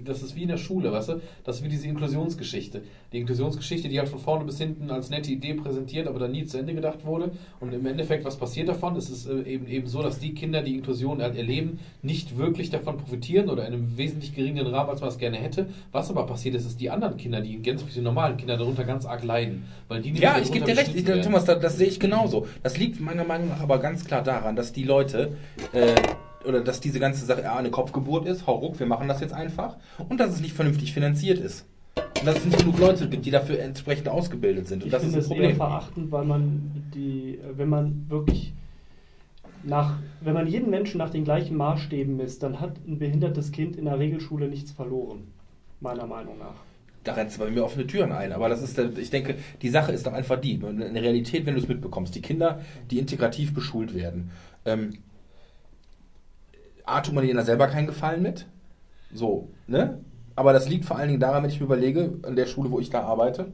das 0.04 0.22
ist 0.22 0.36
wie 0.36 0.44
in 0.44 0.50
der 0.50 0.58
Schule, 0.58 0.92
weißt 0.92 1.10
du? 1.10 1.22
Das 1.44 1.58
ist 1.58 1.64
wie 1.64 1.70
diese 1.70 1.88
Inklusionsgeschichte. 1.88 2.84
Die 3.12 3.20
Inklusionsgeschichte, 3.20 3.90
die 3.90 4.00
halt 4.00 4.10
von 4.10 4.20
vorne 4.20 4.46
bis 4.46 4.58
hinten 4.58 4.92
als 4.92 5.10
nette 5.10 5.32
Idee 5.32 5.56
präsentiert, 5.56 6.08
aber 6.08 6.20
dann 6.20 6.32
nie 6.32 6.46
zu 6.46 6.58
Ende 6.58 6.74
gedacht 6.74 7.06
wurde. 7.06 7.32
Und 7.60 7.74
im 7.74 7.86
Endeffekt, 7.86 8.26
was 8.26 8.38
passiert 8.38 8.70
davon? 8.70 8.96
Es 8.96 9.10
ist 9.10 9.28
äh, 9.28 9.42
eben, 9.44 9.68
eben 9.68 9.88
so, 9.88 10.02
dass 10.02 10.20
die 10.20 10.34
Kinder, 10.34 10.62
die 10.62 10.76
Inklusion 10.76 11.22
halt 11.22 11.36
erleben, 11.36 11.80
nicht 12.02 12.38
wirklich 12.38 12.70
davon 12.70 12.98
profitieren 12.98 13.50
oder 13.50 13.68
in 13.68 13.74
einem 13.74 13.98
wesentlich 13.98 14.36
geringeren 14.36 14.74
Rahmen, 14.74 14.90
als 14.90 15.02
man 15.02 15.10
es 15.10 15.18
gerne 15.18 15.38
hätte. 15.38 15.68
Was 15.92 16.10
aber 16.10 16.26
passiert 16.26 16.56
ist, 16.56 16.66
ist 16.66 16.80
die 16.80 16.90
anderen 16.90 17.18
Kinder, 17.18 17.42
die 17.42 17.62
ganz 17.62 17.86
wie 17.86 17.92
die 17.92 18.02
normalen 18.02 18.38
Kinder 18.38 18.58
darunter 18.58 18.84
ganz 18.84 19.06
arg 19.06 19.24
leiden. 19.24 19.66
Weil 19.88 20.02
die 20.02 20.14
Ja, 20.14 20.38
ich 20.40 20.52
gebe 20.52 20.66
dir 20.66 20.78
recht, 20.78 20.96
ich. 20.96 21.06
Thomas, 21.22 21.46
das, 21.46 21.60
das 21.60 21.78
sehe 21.78 21.88
ich 21.88 22.00
genauso. 22.00 22.48
Das 22.62 22.78
liegt 22.78 23.00
meiner 23.00 23.24
Meinung 23.24 23.50
nach 23.50 23.62
aber 23.62 23.80
ganz 23.80 24.06
klar 24.06 24.24
daran, 24.24 24.56
dass 24.56 24.74
die 24.74 24.84
Leute, 24.84 25.36
äh, 25.74 25.96
oder 26.46 26.62
dass 26.62 26.80
diese 26.80 27.00
ganze 27.00 27.26
Sache 27.26 27.52
eine 27.52 27.70
Kopfgeburt 27.72 28.26
ist, 28.28 28.48
hau 28.48 28.56
ruck, 28.56 28.80
wir 28.80 28.88
machen 28.88 29.08
das 29.08 29.22
jetzt 29.22 29.34
einfach, 29.34 29.78
und 30.10 30.20
dass 30.20 30.34
es 30.34 30.42
nicht 30.42 30.54
vernünftig 30.54 30.94
finanziert 30.94 31.40
ist. 31.40 31.66
Und 32.20 32.26
dass 32.28 32.38
es 32.38 32.46
nicht 32.46 32.60
genug 32.60 32.80
Leute 32.80 33.08
gibt, 33.10 33.26
die 33.26 33.32
dafür 33.32 33.60
entsprechend 33.60 34.10
ausgebildet 34.10 34.68
sind. 34.68 34.84
Und 34.84 34.88
Ich 34.88 34.92
das 34.92 35.04
ist 35.04 35.10
finde 35.10 35.18
ein 35.18 35.22
es 35.22 35.30
eher 35.30 35.36
Problem. 35.36 35.56
verachtend, 35.56 36.12
weil 36.12 36.26
man 36.26 36.84
die, 36.94 37.40
wenn 37.56 37.70
man 37.70 38.06
wirklich 38.10 38.54
nach, 39.64 39.98
wenn 40.22 40.34
man 40.34 40.48
jeden 40.48 40.70
Menschen 40.70 40.98
nach 41.00 41.10
den 41.10 41.24
gleichen 41.24 41.58
Maßstäben 41.58 42.16
misst, 42.18 42.44
dann 42.44 42.60
hat 42.60 42.78
ein 42.88 43.00
behindertes 43.00 43.52
Kind 43.52 43.76
in 43.76 43.86
der 43.86 43.98
Regelschule 44.00 44.48
nichts 44.48 44.72
verloren. 44.72 45.28
Meiner 45.82 46.06
Meinung 46.06 46.38
nach. 46.38 46.56
Da 47.04 47.14
rennst 47.14 47.38
du 47.38 47.42
bei 47.42 47.52
mir 47.52 47.64
offene 47.64 47.86
Türen 47.86 48.12
ein. 48.12 48.32
Aber 48.32 48.50
das 48.50 48.62
ist, 48.62 48.78
ich 48.80 49.10
denke, 49.10 49.36
die 49.62 49.70
Sache 49.70 49.92
ist 49.92 50.08
doch 50.08 50.14
einfach 50.14 50.40
die. 50.40 50.54
In 50.54 50.78
der 50.80 51.04
Realität, 51.04 51.46
wenn 51.46 51.56
du 51.56 51.62
es 51.62 51.68
mitbekommst, 51.68 52.16
die 52.16 52.22
Kinder, 52.22 52.62
die 52.90 52.98
integrativ 52.98 53.54
beschult 53.54 53.94
werden, 53.94 54.32
ähm, 54.66 54.98
A, 56.86 57.02
tut 57.02 57.14
man 57.14 57.24
denen 57.26 57.38
da 57.38 57.44
selber 57.44 57.68
keinen 57.68 57.88
Gefallen 57.88 58.22
mit. 58.22 58.46
So, 59.14 59.50
ne? 59.68 60.00
Aber 60.36 60.54
das 60.54 60.68
liegt 60.68 60.86
vor 60.86 60.98
allen 60.98 61.08
Dingen 61.08 61.20
daran, 61.20 61.44
wenn 61.44 61.50
ich 61.50 61.60
mir 61.60 61.66
überlege, 61.66 62.20
an 62.24 62.36
der 62.36 62.46
Schule, 62.46 62.72
wo 62.72 62.80
ich 62.80 62.90
da 62.90 63.02
arbeite, 63.04 63.52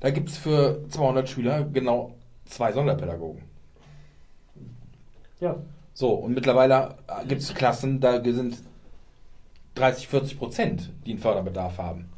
da 0.00 0.10
gibt 0.10 0.28
es 0.28 0.36
für 0.38 0.84
200 0.88 1.28
Schüler 1.28 1.64
genau 1.64 2.14
zwei 2.44 2.72
Sonderpädagogen. 2.72 3.42
Ja, 5.40 5.56
So, 5.94 6.10
und 6.12 6.34
mittlerweile 6.34 6.96
gibt 7.26 7.42
es 7.42 7.54
Klassen, 7.54 8.00
da 8.00 8.22
sind 8.22 8.62
30, 9.74 10.08
40 10.08 10.38
Prozent, 10.38 10.92
die 11.06 11.10
einen 11.12 11.20
Förderbedarf 11.20 11.78
haben. 11.78 12.08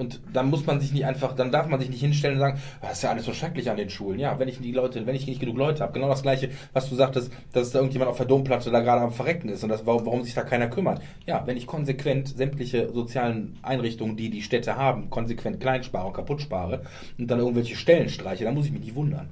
Und 0.00 0.18
dann 0.32 0.48
muss 0.48 0.64
man 0.64 0.80
sich 0.80 0.92
nicht 0.92 1.04
einfach, 1.04 1.36
dann 1.36 1.52
darf 1.52 1.68
man 1.68 1.78
sich 1.78 1.90
nicht 1.90 2.00
hinstellen 2.00 2.36
und 2.36 2.40
sagen, 2.40 2.58
"Ah, 2.80 2.86
das 2.88 2.92
ist 2.94 3.02
ja 3.02 3.10
alles 3.10 3.26
so 3.26 3.34
schrecklich 3.34 3.68
an 3.68 3.76
den 3.76 3.90
Schulen. 3.90 4.18
Ja, 4.18 4.38
wenn 4.38 4.48
ich 4.48 4.58
die 4.58 4.72
Leute, 4.72 5.06
wenn 5.06 5.14
ich 5.14 5.26
nicht 5.26 5.40
genug 5.40 5.58
Leute 5.58 5.82
habe, 5.82 5.92
genau 5.92 6.08
das 6.08 6.22
gleiche, 6.22 6.48
was 6.72 6.88
du 6.88 6.94
sagtest, 6.94 7.30
dass 7.52 7.70
da 7.70 7.80
irgendjemand 7.80 8.10
auf 8.10 8.16
der 8.16 8.24
Domplatte 8.24 8.70
da 8.70 8.80
gerade 8.80 9.02
am 9.02 9.12
Verrecken 9.12 9.50
ist 9.50 9.62
und 9.62 9.68
das, 9.68 9.84
warum, 9.84 10.06
warum 10.06 10.24
sich 10.24 10.32
da 10.32 10.42
keiner 10.42 10.68
kümmert. 10.68 11.02
Ja, 11.26 11.46
wenn 11.46 11.58
ich 11.58 11.66
konsequent 11.66 12.28
sämtliche 12.28 12.90
sozialen 12.94 13.58
Einrichtungen, 13.60 14.16
die 14.16 14.30
die 14.30 14.40
Städte 14.40 14.76
haben, 14.76 15.10
konsequent 15.10 15.60
klein 15.60 15.84
spare 15.84 16.06
und 16.06 16.14
kaputt 16.14 16.40
spare 16.40 16.80
und 17.18 17.30
dann 17.30 17.38
irgendwelche 17.38 17.76
Stellen 17.76 18.08
streiche, 18.08 18.44
dann 18.44 18.54
muss 18.54 18.64
ich 18.64 18.72
mich 18.72 18.80
nicht 18.80 18.94
wundern 18.94 19.28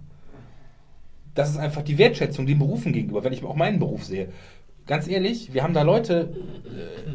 das 1.34 1.50
ist 1.50 1.56
einfach 1.56 1.82
die 1.82 1.98
Wertschätzung 1.98 2.46
den 2.46 2.58
Berufen 2.58 2.92
gegenüber, 2.92 3.22
wenn 3.22 3.32
ich 3.32 3.44
auch 3.44 3.54
meinen 3.54 3.78
Beruf 3.78 4.02
sehe. 4.02 4.30
Ganz 4.88 5.06
ehrlich, 5.06 5.54
wir 5.54 5.62
haben 5.62 5.72
da 5.72 5.82
Leute, 5.82 6.34
äh, 6.64 7.10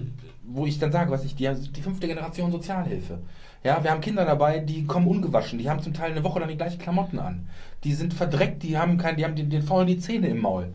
wo 0.54 0.66
ich 0.66 0.80
dann 0.80 0.92
sage, 0.92 1.12
was 1.12 1.26
ich, 1.26 1.36
die, 1.36 1.50
die 1.76 1.82
fünfte 1.82 2.08
Generation 2.08 2.52
Sozialhilfe. 2.52 3.20
Ja, 3.64 3.84
wir 3.84 3.92
haben 3.92 4.02
Kinder 4.02 4.26
dabei, 4.26 4.60
die 4.60 4.86
kommen 4.86 5.08
ungewaschen, 5.08 5.58
die 5.58 5.70
haben 5.70 5.82
zum 5.82 5.94
Teil 5.94 6.12
eine 6.12 6.24
Woche 6.24 6.40
lang 6.40 6.50
die 6.50 6.58
gleichen 6.58 6.80
Klamotten 6.80 7.20
an. 7.20 7.48
Die 7.84 7.94
sind 7.94 8.14
verdreckt, 8.14 8.62
die 8.64 8.78
haben 8.78 8.98
kein, 8.98 9.16
die 9.16 9.24
haben 9.24 9.36
den, 9.36 9.50
den 9.50 9.64
faulen 9.64 9.88
die 9.88 10.00
Zähne 10.00 10.28
im 10.28 10.42
Maul. 10.42 10.74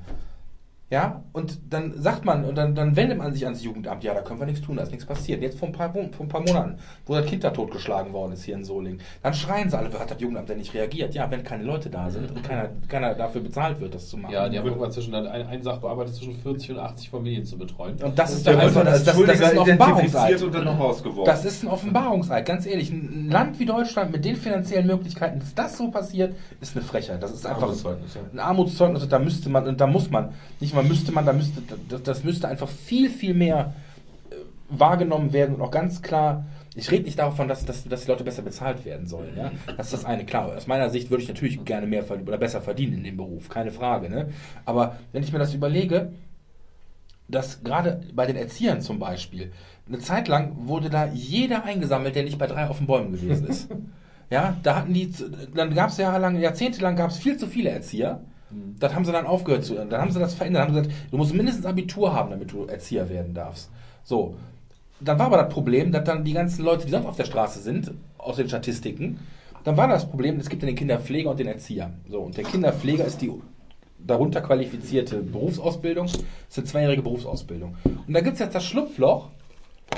Ja, 0.90 1.22
und 1.34 1.58
dann 1.68 2.00
sagt 2.00 2.24
man, 2.24 2.46
und 2.46 2.54
dann, 2.54 2.74
dann 2.74 2.96
wendet 2.96 3.18
man 3.18 3.30
sich 3.30 3.44
ans 3.44 3.62
Jugendamt, 3.62 4.02
ja, 4.04 4.14
da 4.14 4.22
können 4.22 4.40
wir 4.40 4.46
nichts 4.46 4.62
tun, 4.62 4.76
da 4.76 4.84
ist 4.84 4.90
nichts 4.90 5.04
passiert. 5.04 5.42
Jetzt 5.42 5.58
vor 5.58 5.68
ein 5.68 5.72
paar, 5.72 5.92
vor 5.92 6.02
ein 6.02 6.28
paar 6.28 6.40
Monaten, 6.40 6.78
wo 7.04 7.14
das 7.14 7.26
Kind 7.26 7.44
da 7.44 7.50
totgeschlagen 7.50 8.14
worden 8.14 8.32
ist 8.32 8.44
hier 8.44 8.54
in 8.54 8.64
Solingen, 8.64 9.02
dann 9.22 9.34
schreien 9.34 9.68
sie 9.68 9.76
alle, 9.76 9.92
hat 9.98 10.10
das 10.10 10.18
Jugendamt 10.18 10.48
denn 10.48 10.56
nicht 10.56 10.72
reagiert? 10.72 11.14
Ja, 11.14 11.30
wenn 11.30 11.44
keine 11.44 11.64
Leute 11.64 11.90
da 11.90 12.08
sind 12.08 12.30
und 12.30 12.42
keiner, 12.42 12.70
keiner 12.88 13.14
dafür 13.14 13.42
bezahlt 13.42 13.78
wird, 13.80 13.94
das 13.94 14.08
zu 14.08 14.16
machen. 14.16 14.32
Ja, 14.32 14.48
die 14.48 14.58
haben 14.58 14.64
irgendwann 14.64 14.90
zwischen 14.90 15.14
ein, 15.14 15.26
ein 15.26 15.62
Sachbearbeiter 15.62 16.10
zwischen 16.10 16.40
40 16.40 16.70
und 16.70 16.78
80 16.78 17.10
Familien 17.10 17.44
zu 17.44 17.58
betreuen. 17.58 18.02
Und 18.02 18.18
das 18.18 18.32
ist 18.32 18.46
Der 18.46 18.54
doch 18.54 18.62
einfach, 18.62 18.84
dann 18.84 18.94
das, 18.94 19.04
das, 19.04 19.14
das 19.14 19.40
ist 19.40 19.44
ein 19.44 19.58
Offenbarungseid. 19.58 20.42
und 20.42 20.54
dann 20.54 20.64
noch 20.64 20.80
rausgeworfen. 20.80 21.26
Das 21.26 21.44
ist 21.44 21.64
ein 21.64 21.68
Offenbarungseid, 21.68 22.46
ganz 22.46 22.64
ehrlich. 22.64 22.90
Ein 22.90 23.28
Land 23.30 23.58
wie 23.58 23.66
Deutschland 23.66 24.10
mit 24.10 24.24
den 24.24 24.36
finanziellen 24.36 24.86
Möglichkeiten, 24.86 25.40
dass 25.40 25.54
das 25.54 25.76
so 25.76 25.90
passiert, 25.90 26.34
ist 26.62 26.74
eine 26.74 26.84
Frechheit. 26.84 27.22
Das 27.22 27.32
ist 27.32 27.44
einfach 27.44 27.64
Armutszeugnis, 27.64 28.14
ja. 28.14 28.20
ein 28.32 28.40
Armutszeugnis. 28.40 29.02
Und 29.02 29.12
da 29.12 29.18
müsste 29.18 29.50
man, 29.50 29.68
und 29.68 29.78
da 29.78 29.86
muss 29.86 30.10
man, 30.10 30.32
nicht 30.60 30.74
mal 30.74 30.77
müsste 30.82 31.12
man, 31.12 31.26
da 31.26 31.32
müsste, 31.32 31.62
das, 32.02 32.24
müsste 32.24 32.48
einfach 32.48 32.68
viel, 32.68 33.10
viel 33.10 33.34
mehr 33.34 33.74
äh, 34.30 34.34
wahrgenommen 34.68 35.32
werden 35.32 35.54
und 35.56 35.62
auch 35.62 35.70
ganz 35.70 36.02
klar. 36.02 36.46
Ich 36.74 36.90
rede 36.92 37.04
nicht 37.04 37.18
davon, 37.18 37.48
dass, 37.48 37.64
dass, 37.64 37.84
dass 37.84 38.02
die 38.02 38.08
Leute 38.08 38.22
besser 38.22 38.42
bezahlt 38.42 38.84
werden 38.84 39.06
sollen. 39.08 39.36
Ja? 39.36 39.50
Das 39.76 39.86
ist 39.86 39.94
das 39.94 40.04
eine. 40.04 40.24
Klar, 40.24 40.54
aus 40.56 40.68
meiner 40.68 40.90
Sicht 40.90 41.10
würde 41.10 41.22
ich 41.24 41.28
natürlich 41.28 41.64
gerne 41.64 41.88
mehr 41.88 42.08
oder 42.08 42.38
besser 42.38 42.60
verdienen 42.60 42.98
in 42.98 43.04
dem 43.04 43.16
Beruf, 43.16 43.48
keine 43.48 43.72
Frage. 43.72 44.08
Ne? 44.08 44.28
Aber 44.64 44.96
wenn 45.12 45.24
ich 45.24 45.32
mir 45.32 45.40
das 45.40 45.54
überlege, 45.54 46.12
dass 47.28 47.62
gerade 47.62 48.00
bei 48.14 48.26
den 48.26 48.36
Erziehern 48.36 48.80
zum 48.80 48.98
Beispiel, 48.98 49.52
eine 49.86 49.98
Zeit 49.98 50.28
lang 50.28 50.68
wurde 50.68 50.90
da 50.90 51.06
jeder 51.06 51.64
eingesammelt, 51.64 52.14
der 52.14 52.24
nicht 52.24 52.38
bei 52.38 52.46
drei 52.46 52.68
auf 52.68 52.78
den 52.78 52.86
Bäumen 52.86 53.12
gewesen 53.12 53.46
ist. 53.46 53.68
ja, 54.30 54.56
da 54.62 54.76
hatten 54.76 54.94
die, 54.94 55.12
dann 55.54 55.74
gab 55.74 55.90
es 55.90 55.98
jahrelang, 55.98 56.38
jahrzehntelang 56.38 56.96
gab 56.96 57.10
es 57.10 57.18
viel 57.18 57.36
zu 57.36 57.46
viele 57.46 57.70
Erzieher. 57.70 58.22
Das 58.50 58.94
haben 58.94 59.04
sie 59.04 59.12
dann 59.12 59.26
aufgehört 59.26 59.64
zu, 59.64 59.74
dann 59.74 59.92
haben 59.92 60.10
sie 60.10 60.18
das 60.18 60.34
verändert, 60.34 60.62
haben 60.62 60.74
gesagt, 60.74 60.90
du 61.10 61.16
musst 61.16 61.34
mindestens 61.34 61.66
Abitur 61.66 62.14
haben, 62.14 62.30
damit 62.30 62.52
du 62.52 62.64
Erzieher 62.64 63.08
werden 63.08 63.34
darfst. 63.34 63.70
So. 64.04 64.36
Dann 65.00 65.18
war 65.18 65.26
aber 65.26 65.36
das 65.36 65.52
Problem, 65.52 65.92
dass 65.92 66.04
dann 66.04 66.24
die 66.24 66.32
ganzen 66.32 66.64
Leute, 66.64 66.86
die 66.86 66.90
sonst 66.90 67.06
auf 67.06 67.16
der 67.16 67.24
Straße 67.24 67.60
sind, 67.60 67.92
aus 68.16 68.36
den 68.36 68.48
Statistiken, 68.48 69.20
dann 69.64 69.76
war 69.76 69.86
das 69.86 70.08
Problem, 70.08 70.40
es 70.40 70.48
gibt 70.48 70.62
ja 70.62 70.66
den 70.66 70.76
Kinderpfleger 70.76 71.30
und 71.30 71.38
den 71.38 71.46
Erzieher. 71.46 71.92
So, 72.08 72.20
und 72.20 72.36
der 72.36 72.44
Kinderpfleger 72.44 73.04
ist 73.04 73.20
die 73.20 73.30
darunter 73.98 74.40
qualifizierte 74.40 75.18
Berufsausbildung, 75.18 76.06
das 76.06 76.16
ist 76.48 76.58
eine 76.58 76.66
zweijährige 76.66 77.02
Berufsausbildung. 77.02 77.76
Und 77.84 78.12
da 78.12 78.20
gibt 78.20 78.34
es 78.34 78.40
jetzt 78.40 78.54
das 78.54 78.64
Schlupfloch, 78.64 79.28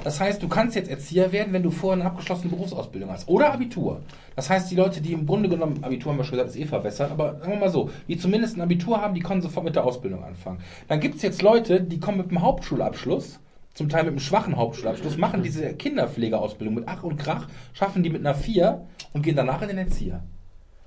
das 0.05 0.19
heißt, 0.19 0.43
du 0.43 0.49
kannst 0.49 0.77
jetzt 0.77 0.89
Erzieher 0.89 1.33
werden, 1.33 1.53
wenn 1.53 1.63
du 1.63 1.71
vorher 1.71 2.01
eine 2.01 2.11
abgeschlossene 2.11 2.51
Berufsausbildung 2.51 3.11
hast. 3.11 3.29
Oder 3.29 3.53
Abitur. 3.53 4.01
Das 4.35 4.49
heißt, 4.49 4.71
die 4.71 4.77
Leute, 4.77 5.01
die 5.03 5.13
im 5.13 5.27
Grunde 5.27 5.49
genommen, 5.49 5.85
Abitur 5.85 6.13
haben 6.13 6.19
wir 6.19 6.25
schon 6.25 6.39
gesagt, 6.39 6.55
ist 6.55 6.61
eh 6.61 6.67
verwässert, 6.67 7.11
aber 7.11 7.39
sagen 7.39 7.53
wir 7.53 7.59
mal 7.59 7.71
so, 7.71 7.91
die 8.09 8.17
zumindest 8.17 8.57
ein 8.57 8.63
Abitur 8.63 9.01
haben, 9.01 9.15
die 9.15 9.21
können 9.21 9.43
sofort 9.43 9.65
mit 9.65 9.77
der 9.77 9.85
Ausbildung 9.85 10.25
anfangen. 10.25 10.61
Dann 10.89 11.01
gibt 11.01 11.17
es 11.17 11.23
jetzt 11.23 11.43
Leute, 11.43 11.83
die 11.83 12.01
kommen 12.01 12.19
mit 12.19 12.29
einem 12.29 12.41
Hauptschulabschluss, 12.41 13.41
zum 13.75 13.89
Teil 13.89 14.05
mit 14.05 14.13
einem 14.13 14.21
schwachen 14.21 14.57
Hauptschulabschluss, 14.57 15.19
machen 15.19 15.43
diese 15.43 15.75
Kinderpflegeausbildung 15.75 16.75
mit 16.75 16.85
Ach 16.87 17.03
und 17.03 17.17
Krach, 17.19 17.49
schaffen 17.73 18.03
die 18.03 18.11
mit 18.11 18.21
einer 18.21 18.35
4 18.35 18.87
und 19.13 19.23
gehen 19.23 19.37
danach 19.37 19.63
in 19.63 19.69
den 19.69 19.79
Erzieher. 19.79 20.23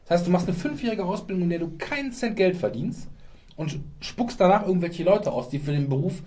Das 0.06 0.20
heißt, 0.20 0.28
du 0.28 0.32
machst 0.32 0.48
eine 0.48 0.58
fünfjährige 0.58 1.06
Ausbildung, 1.06 1.44
in 1.44 1.50
der 1.50 1.60
du 1.60 1.78
keinen 1.78 2.12
Cent 2.12 2.36
Geld 2.36 2.58
verdienst 2.58 3.10
und 3.56 3.80
spuckst 4.00 4.40
danach 4.40 4.66
irgendwelche 4.66 5.04
Leute 5.04 5.32
aus, 5.32 5.50
die 5.50 5.60
für 5.60 5.72
den 5.72 5.88
Beruf 5.88 6.24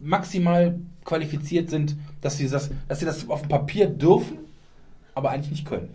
maximal 0.00 0.78
qualifiziert 1.04 1.70
sind, 1.70 1.96
dass 2.20 2.38
sie 2.38 2.48
das, 2.48 2.70
dass 2.88 3.00
sie 3.00 3.06
das 3.06 3.28
auf 3.28 3.42
dem 3.42 3.48
Papier 3.48 3.86
dürfen, 3.88 4.38
aber 5.14 5.30
eigentlich 5.30 5.50
nicht 5.50 5.66
können. 5.66 5.90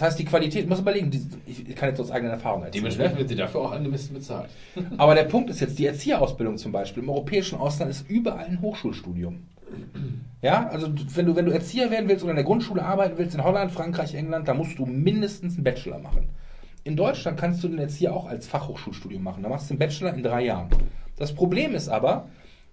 Das 0.00 0.08
heißt, 0.08 0.18
die 0.18 0.24
Qualität, 0.24 0.66
muss 0.66 0.80
überlegen, 0.80 1.10
die, 1.10 1.20
ich, 1.46 1.76
kann 1.76 1.90
jetzt 1.90 2.00
aus 2.00 2.10
eigener 2.10 2.32
Erfahrung 2.32 2.62
erzählen. 2.62 2.84
Dementsprechend 2.84 3.14
ne? 3.14 3.18
wird 3.18 3.28
sie 3.28 3.36
dafür 3.36 3.60
auch 3.60 3.72
angemessen 3.72 4.14
bezahlt. 4.14 4.48
Aber 4.96 5.14
der 5.14 5.24
Punkt 5.24 5.50
ist 5.50 5.60
jetzt, 5.60 5.78
die 5.78 5.84
Erzieherausbildung 5.84 6.56
zum 6.56 6.72
Beispiel 6.72 7.02
im 7.02 7.10
europäischen 7.10 7.58
Ausland 7.58 7.90
ist 7.90 8.08
überall 8.08 8.46
ein 8.46 8.62
Hochschulstudium. 8.62 9.42
Ja, 10.42 10.68
also 10.68 10.88
wenn 11.14 11.26
du, 11.26 11.36
wenn 11.36 11.44
du 11.44 11.52
Erzieher 11.52 11.90
werden 11.90 12.08
willst 12.08 12.22
oder 12.22 12.30
in 12.30 12.36
der 12.36 12.44
Grundschule 12.44 12.82
arbeiten 12.82 13.18
willst, 13.18 13.34
in 13.34 13.44
Holland, 13.44 13.72
Frankreich, 13.72 14.14
England, 14.14 14.48
da 14.48 14.54
musst 14.54 14.78
du 14.78 14.86
mindestens 14.86 15.56
einen 15.56 15.64
Bachelor 15.64 15.98
machen. 15.98 16.28
In 16.82 16.96
Deutschland 16.96 17.38
kannst 17.38 17.62
du 17.62 17.68
den 17.68 17.78
Erzieher 17.78 18.14
auch 18.14 18.26
als 18.26 18.46
Fachhochschulstudium 18.46 19.22
machen. 19.22 19.42
Da 19.42 19.50
machst 19.50 19.68
du 19.68 19.74
den 19.74 19.80
Bachelor 19.80 20.14
in 20.14 20.22
drei 20.22 20.44
Jahren. 20.44 20.70
Das 21.16 21.34
Problem 21.34 21.74
ist 21.74 21.90
aber, 21.90 22.26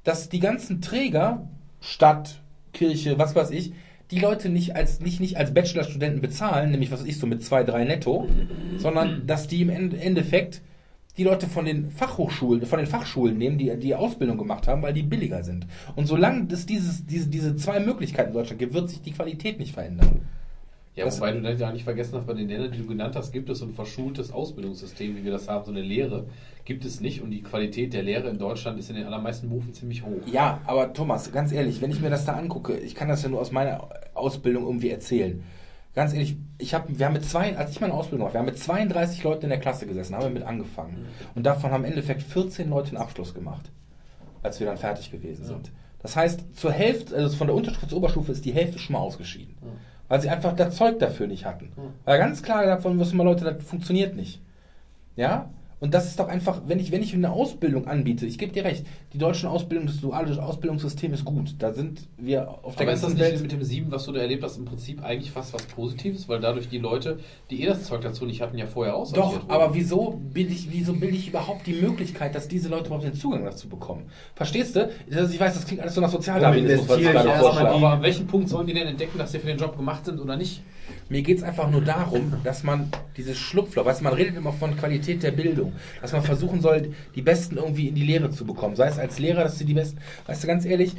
dass 0.03 0.30
die 0.30 0.40
ganzen 0.40 0.82
Träger, 0.82 1.48
Stadt, 1.80 2.42
Kirche, 2.74 3.17
was 3.17 3.35
weiß 3.35 3.51
ich, 3.51 3.74
die 4.11 4.19
Leute 4.19 4.50
nicht 4.50 4.76
als, 4.76 5.01
nicht, 5.01 5.19
nicht 5.19 5.38
als 5.38 5.53
Bachelorstudenten 5.53 6.22
bezahlen, 6.22 6.72
nämlich 6.72 6.92
was 6.92 7.01
weiß 7.01 7.08
ich 7.08 7.19
so 7.19 7.27
mit 7.27 7.43
zwei, 7.43 7.64
drei 7.64 7.84
netto, 7.84 8.27
sondern 8.77 9.27
dass 9.27 9.48
die 9.48 9.61
im 9.61 9.69
Ende- 9.69 10.00
Endeffekt 10.00 10.61
die 11.17 11.24
Leute 11.24 11.48
von 11.48 11.66
den 11.66 11.90
Fachhochschulen, 11.90 12.66
von 12.66 12.77
den 12.77 12.88
Fachschulen 12.88 13.38
nehmen, 13.38 13.58
die 13.58 13.76
die 13.77 13.95
Ausbildung 13.95 14.38
gemacht 14.38 14.67
haben, 14.67 14.82
weil 14.84 14.93
die 14.93 15.01
billiger 15.01 15.43
sind. 15.43 15.66
Und 15.95 16.06
solange 16.06 16.48
es 16.53 16.66
dieses, 16.67 17.06
diese, 17.06 17.27
diese 17.27 17.56
zwei 17.56 17.80
Möglichkeiten 17.80 18.30
in 18.30 18.35
Deutschland 18.35 18.59
gibt, 18.59 18.74
wird 18.74 18.90
sich 18.90 19.01
die 19.01 19.11
Qualität 19.11 19.59
nicht 19.59 19.74
verändern. 19.74 20.22
Ja, 20.98 21.06
Das- 21.06 21.17
wobei 21.19 21.32
du 21.32 21.42
dann 21.42 21.58
ja 21.58 21.72
nicht 21.72 21.84
vergessen 21.84 22.16
hast, 22.17 22.26
bei 22.26 22.34
den 22.34 22.50
Ländern, 22.50 22.72
die 22.72 22.80
du 22.80 22.88
genannt 22.88 23.16
hast, 23.16 23.32
gibt 23.32 23.50
es 23.50 23.59
so 23.59 23.66
ein 23.66 23.74
verschultes 23.74 24.32
Ausbildungssystem, 24.32 25.16
wie 25.16 25.24
wir 25.24 25.32
das 25.32 25.48
haben, 25.48 25.64
so 25.64 25.72
eine 25.72 25.82
Lehre, 25.82 26.26
gibt 26.66 26.84
es 26.85 27.00
nicht. 27.01 27.22
Und 27.22 27.30
die 27.30 27.43
Qualität 27.43 27.93
der 27.93 28.01
Lehre 28.01 28.27
in 28.30 28.40
Deutschland 28.40 28.80
ist 28.80 28.90
in 28.90 28.95
den 28.95 29.06
allermeisten 29.06 29.48
Berufen 29.48 29.74
ziemlich 29.76 30.03
hoch. 30.03 30.22
Ja, 30.32 30.59
aber 30.66 30.92
Thomas, 30.93 31.32
ganz 31.32 31.51
ehrlich, 31.51 31.82
wenn 31.82 31.92
ich 31.92 32.01
mir 32.01 32.09
das 32.09 32.26
da 32.26 32.34
angucke, 32.34 32.76
ich 32.77 32.95
kann 32.95 33.08
das 33.09 33.22
ja 33.22 33.30
nur 33.30 33.40
aus 33.42 33.51
meiner 33.51 33.88
Ausbildung 34.16 34.66
irgendwie 34.66 34.90
erzählen. 34.90 35.43
Ganz 35.93 36.14
ehrlich, 36.14 36.35
ich 36.58 36.74
hab, 36.74 36.85
wir 36.90 37.06
haben 37.06 37.14
mit 37.14 37.26
zwei, 37.26 37.56
als 37.56 37.72
ich 37.72 37.80
meine 37.80 37.93
Ausbildung 37.93 38.19
gemacht, 38.19 38.34
wir 38.34 38.40
haben 38.40 38.45
mit 38.48 38.58
32 38.58 39.24
Leuten 39.24 39.43
in 39.43 39.50
der 39.50 39.59
Klasse 39.59 39.85
gesessen, 39.85 40.16
haben 40.16 40.24
wir 40.24 40.30
mit 40.32 40.43
angefangen. 40.43 41.06
Und 41.35 41.43
davon 41.45 41.69
haben 41.72 41.84
im 41.85 41.92
Endeffekt 41.92 42.24
14 42.24 42.69
Leute 42.69 42.90
einen 42.90 42.98
Abschluss 42.98 43.34
gemacht, 43.35 43.72
als 44.42 44.59
wir 44.59 44.66
dann 44.67 44.77
fertig 44.77 45.11
gewesen 45.11 45.45
sind. 45.45 45.72
Das 46.00 46.16
heißt, 46.16 46.56
zur 46.56 46.72
Hälfte, 46.72 47.16
also 47.16 47.35
von 47.38 47.48
der 47.48 47.56
Unterstufe 47.56 47.88
zur 47.88 47.98
Oberstufe 48.00 48.32
ist 48.32 48.45
die 48.45 48.51
Hälfte 48.51 48.80
schon 48.80 48.93
mal 48.93 49.00
ausgeschieden. 49.00 49.56
Weil 50.07 50.21
sie 50.21 50.29
einfach 50.29 50.55
das 50.55 50.75
Zeug 50.75 50.99
dafür 50.99 51.27
nicht 51.27 51.45
hatten. 51.45 51.71
Weil 52.05 52.17
ganz 52.17 52.41
klar 52.41 52.83
worden, 52.83 52.99
wissen 52.99 53.17
mal 53.17 53.23
Leute, 53.23 53.43
das 53.43 53.63
funktioniert 53.63 54.15
nicht. 54.15 54.41
Ja? 55.15 55.49
Und 55.80 55.93
das 55.93 56.07
ist 56.07 56.19
doch 56.19 56.27
einfach, 56.27 56.61
wenn 56.65 56.80
ich, 56.80 56.91
wenn 56.91 57.03
ich 57.03 57.14
eine 57.14 57.31
Ausbildung 57.31 57.88
anbiete, 57.88 58.25
ich 58.25 58.39
gebe 58.39 58.51
dir 58.51 58.64
recht, 58.64 58.85
die 59.14 59.19
deutschen 59.19 59.47
Ausbildung, 59.47 59.85
das 59.85 60.01
duale 60.01 60.41
Ausbildungssystem 60.41 61.14
ist 61.14 61.23
gut. 61.23 61.53
Da 61.59 61.72
sind 61.72 62.01
wir 62.17 62.49
auf 62.64 62.75
der 62.75 62.88
Aber 62.88 62.93
ist 62.93 63.03
das 63.03 63.09
ganzen 63.11 63.22
nicht 63.22 63.31
Welt. 63.33 63.41
mit 63.43 63.51
dem 63.51 63.64
Sieben, 63.64 63.91
was 63.91 64.06
du 64.06 64.11
da 64.11 64.22
erlebt 64.22 64.43
hast, 64.43 64.57
im 64.57 64.65
Prinzip 64.65 65.03
eigentlich 65.03 65.31
fast 65.31 65.53
was 65.53 65.64
Positives, 65.64 66.27
weil 66.27 66.39
dadurch 66.39 66.67
die 66.69 66.80
Leute, 66.80 67.19
die 67.51 67.61
eh 67.61 67.67
das 67.67 67.83
Zeug 67.83 68.01
dazu 68.01 68.25
nicht 68.25 68.41
hatten, 68.41 68.57
ja 68.57 68.65
vorher 68.65 68.95
aussortiert 68.95 69.43
Doch, 69.43 69.49
aber 69.49 69.75
wieso 69.75 70.19
bilde 70.33 70.51
ich, 70.51 70.72
wieso 70.72 70.93
bilde 70.93 71.15
ich 71.15 71.27
überhaupt 71.27 71.67
die 71.67 71.73
Möglichkeit, 71.73 72.33
dass 72.33 72.47
diese 72.47 72.69
Leute 72.69 72.88
überhaupt 72.88 73.06
den 73.06 73.14
Zugang 73.14 73.45
dazu 73.45 73.69
bekommen? 73.69 74.06
Verstehst 74.33 74.75
du? 74.75 74.89
Also 75.14 75.31
ich 75.31 75.39
weiß, 75.39 75.53
das 75.53 75.65
klingt 75.67 75.81
alles 75.81 75.93
so 75.93 76.01
nach 76.01 76.09
Sozialdarwinismus, 76.09 76.89
was 76.89 76.97
ich 76.97 77.06
investiere 77.06 77.14
gerade 77.14 77.27
ich 77.27 77.33
erstmal 77.33 77.53
vorschlage. 77.53 77.75
aber 77.75 77.89
an 77.93 78.01
welchem 78.01 78.25
Punkt 78.25 78.49
sollen 78.49 78.65
die 78.65 78.73
denn 78.73 78.88
entdecken, 78.88 79.19
dass 79.19 79.31
sie 79.31 79.39
für 79.39 79.47
den 79.47 79.57
Job 79.57 79.77
gemacht 79.77 80.06
sind 80.06 80.19
oder 80.19 80.35
nicht? 80.38 80.64
Mir 81.09 81.21
geht 81.21 81.37
es 81.37 81.43
einfach 81.43 81.69
nur 81.69 81.81
darum, 81.81 82.33
dass 82.43 82.63
man 82.63 82.89
dieses 83.15 83.37
Schlupfloch, 83.37 83.85
weißt 83.85 84.01
du, 84.01 84.03
man 84.03 84.13
redet 84.13 84.35
immer 84.35 84.51
von 84.51 84.75
Qualität 84.75 85.23
der 85.23 85.31
Bildung, 85.31 85.73
dass 86.01 86.11
man 86.11 86.21
versuchen 86.21 86.59
soll, 86.59 86.93
die 87.15 87.21
Besten 87.21 87.57
irgendwie 87.57 87.87
in 87.87 87.95
die 87.95 88.03
Lehre 88.03 88.29
zu 88.29 88.45
bekommen. 88.45 88.75
Sei 88.75 88.87
es 88.87 88.99
als 88.99 89.17
Lehrer, 89.17 89.43
dass 89.43 89.57
sie 89.57 89.65
die 89.65 89.73
Besten, 89.73 89.99
weißt 90.25 90.43
du, 90.43 90.47
ganz 90.47 90.65
ehrlich, 90.65 90.95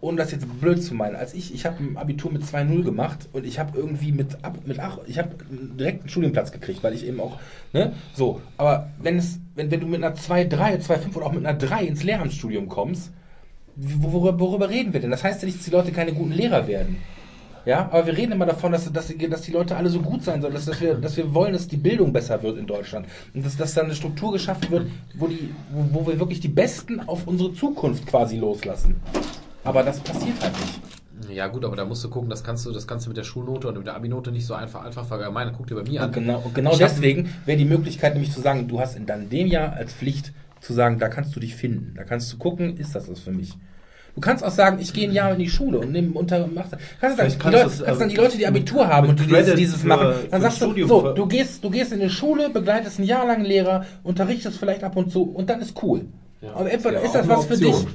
ohne 0.00 0.16
das 0.16 0.32
jetzt 0.32 0.46
blöd 0.60 0.82
zu 0.82 0.94
meinen, 0.94 1.14
als 1.14 1.32
ich, 1.32 1.54
ich 1.54 1.64
habe 1.64 1.76
ein 1.80 1.96
Abitur 1.96 2.32
mit 2.32 2.42
2-0 2.42 2.82
gemacht 2.82 3.28
und 3.32 3.46
ich 3.46 3.60
habe 3.60 3.78
irgendwie 3.78 4.10
mit, 4.10 4.44
ab, 4.44 4.58
mit 4.66 4.80
ach, 4.80 4.98
ich 5.06 5.16
habe 5.16 5.30
direkt 5.48 6.00
einen 6.00 6.08
Studienplatz 6.08 6.50
gekriegt, 6.50 6.82
weil 6.82 6.92
ich 6.92 7.06
eben 7.06 7.20
auch, 7.20 7.38
ne, 7.72 7.92
so. 8.12 8.40
Aber 8.56 8.90
wenn 9.00 9.16
es, 9.16 9.38
wenn, 9.54 9.70
wenn 9.70 9.78
du 9.78 9.86
mit 9.86 10.02
einer 10.02 10.16
2-3, 10.16 10.84
2-5 10.84 11.14
oder 11.14 11.26
auch 11.26 11.32
mit 11.32 11.46
einer 11.46 11.56
3 11.56 11.84
ins 11.84 12.02
Lehramtsstudium 12.02 12.68
kommst, 12.68 13.12
worüber, 13.76 14.40
worüber 14.40 14.68
reden 14.68 14.92
wir 14.92 15.00
denn? 15.00 15.12
Das 15.12 15.22
heißt 15.22 15.40
ja 15.40 15.46
nicht, 15.46 15.58
dass 15.58 15.66
die 15.66 15.70
Leute 15.70 15.92
keine 15.92 16.12
guten 16.12 16.32
Lehrer 16.32 16.66
werden. 16.66 16.96
Ja, 17.64 17.88
aber 17.92 18.06
wir 18.06 18.16
reden 18.16 18.32
immer 18.32 18.46
davon, 18.46 18.72
dass, 18.72 18.92
dass, 18.92 19.06
die, 19.06 19.28
dass 19.28 19.42
die 19.42 19.52
Leute 19.52 19.76
alle 19.76 19.88
so 19.88 20.00
gut 20.00 20.24
sein 20.24 20.40
sollen, 20.40 20.54
dass, 20.54 20.64
dass, 20.64 20.80
wir, 20.80 20.94
dass 20.94 21.16
wir 21.16 21.32
wollen, 21.32 21.52
dass 21.52 21.68
die 21.68 21.76
Bildung 21.76 22.12
besser 22.12 22.42
wird 22.42 22.58
in 22.58 22.66
Deutschland. 22.66 23.06
Und 23.34 23.44
dass, 23.44 23.56
dass 23.56 23.74
da 23.74 23.82
eine 23.82 23.94
Struktur 23.94 24.32
geschaffen 24.32 24.70
wird, 24.70 24.86
wo, 25.14 25.28
die, 25.28 25.50
wo, 25.70 26.00
wo 26.00 26.06
wir 26.06 26.18
wirklich 26.18 26.40
die 26.40 26.48
Besten 26.48 27.00
auf 27.00 27.26
unsere 27.26 27.52
Zukunft 27.52 28.06
quasi 28.06 28.36
loslassen. 28.36 28.96
Aber 29.64 29.82
das 29.82 30.00
passiert 30.00 30.40
halt 30.42 30.54
nicht. 30.58 30.80
Ja 31.30 31.46
gut, 31.46 31.64
aber 31.64 31.76
da 31.76 31.84
musst 31.84 32.02
du 32.02 32.10
gucken, 32.10 32.28
das 32.28 32.42
kannst 32.42 32.66
du, 32.66 32.72
das 32.72 32.86
kannst 32.86 33.06
du 33.06 33.10
mit 33.10 33.16
der 33.16 33.22
Schulnote 33.22 33.68
und 33.68 33.78
mit 33.78 33.86
der 33.86 33.94
Abi-Note 33.94 34.32
nicht 34.32 34.44
so 34.44 34.54
einfach, 34.54 34.84
einfach 34.84 35.06
verallgemeinern. 35.06 35.54
Guck 35.56 35.68
dir 35.68 35.76
bei 35.76 35.84
mir 35.84 36.02
an. 36.02 36.08
Und 36.08 36.14
genau, 36.14 36.42
und 36.44 36.54
genau 36.54 36.72
Ich 36.72 36.78
deswegen 36.78 37.32
wäre 37.46 37.58
die 37.58 37.64
Möglichkeit 37.64 38.14
nämlich 38.14 38.32
zu 38.32 38.40
sagen, 38.40 38.66
du 38.66 38.80
hast 38.80 38.96
in 38.96 39.06
dann 39.06 39.28
dem 39.30 39.46
Jahr 39.46 39.72
als 39.72 39.92
Pflicht 39.92 40.32
zu 40.60 40.72
sagen, 40.72 40.98
da 40.98 41.08
kannst 41.08 41.34
du 41.36 41.40
dich 41.40 41.54
finden. 41.54 41.94
Da 41.96 42.04
kannst 42.04 42.32
du 42.32 42.38
gucken, 42.38 42.76
ist 42.76 42.94
das 42.94 43.08
was 43.08 43.20
für 43.20 43.30
mich. 43.30 43.56
Du 44.14 44.20
kannst 44.20 44.44
auch 44.44 44.50
sagen, 44.50 44.78
ich 44.78 44.92
gehe 44.92 45.08
ein 45.08 45.12
Jahr 45.12 45.32
in 45.32 45.38
die 45.38 45.48
Schule 45.48 45.78
und 45.78 45.92
nehme 45.92 46.12
unter 46.12 46.46
machst, 46.46 46.72
kannst 47.00 47.18
du 47.18 47.22
sagen, 47.22 47.32
die 47.32 47.38
kannst 47.38 47.78
Leute, 47.78 47.84
kannst 47.84 48.00
dann 48.00 48.08
die 48.10 48.16
äh, 48.16 48.20
Leute, 48.20 48.36
die 48.36 48.46
Abitur 48.46 48.86
haben 48.86 49.08
und 49.08 49.18
die 49.18 49.26
dieses, 49.26 49.54
dieses 49.54 49.84
machen, 49.84 50.12
dann 50.30 50.42
sagst 50.42 50.60
du, 50.60 50.86
so, 50.86 51.12
du 51.12 51.26
gehst, 51.26 51.64
du 51.64 51.70
gehst 51.70 51.92
in 51.92 52.00
die 52.00 52.10
Schule, 52.10 52.50
begleitest 52.50 52.98
ein 52.98 53.04
Jahr 53.04 53.26
lang 53.26 53.42
Lehrer, 53.42 53.86
unterrichtest 54.02 54.58
vielleicht 54.58 54.84
ab 54.84 54.96
und 54.96 55.10
zu 55.10 55.22
und 55.22 55.48
dann 55.48 55.62
ist 55.62 55.82
cool. 55.82 56.06
Ja. 56.42 56.54
Aber 56.54 56.70
etwa 56.70 56.90
ist 56.90 57.14
das 57.14 57.22
eine 57.22 57.36
was 57.36 57.46
für 57.46 57.56
dich. 57.56 57.86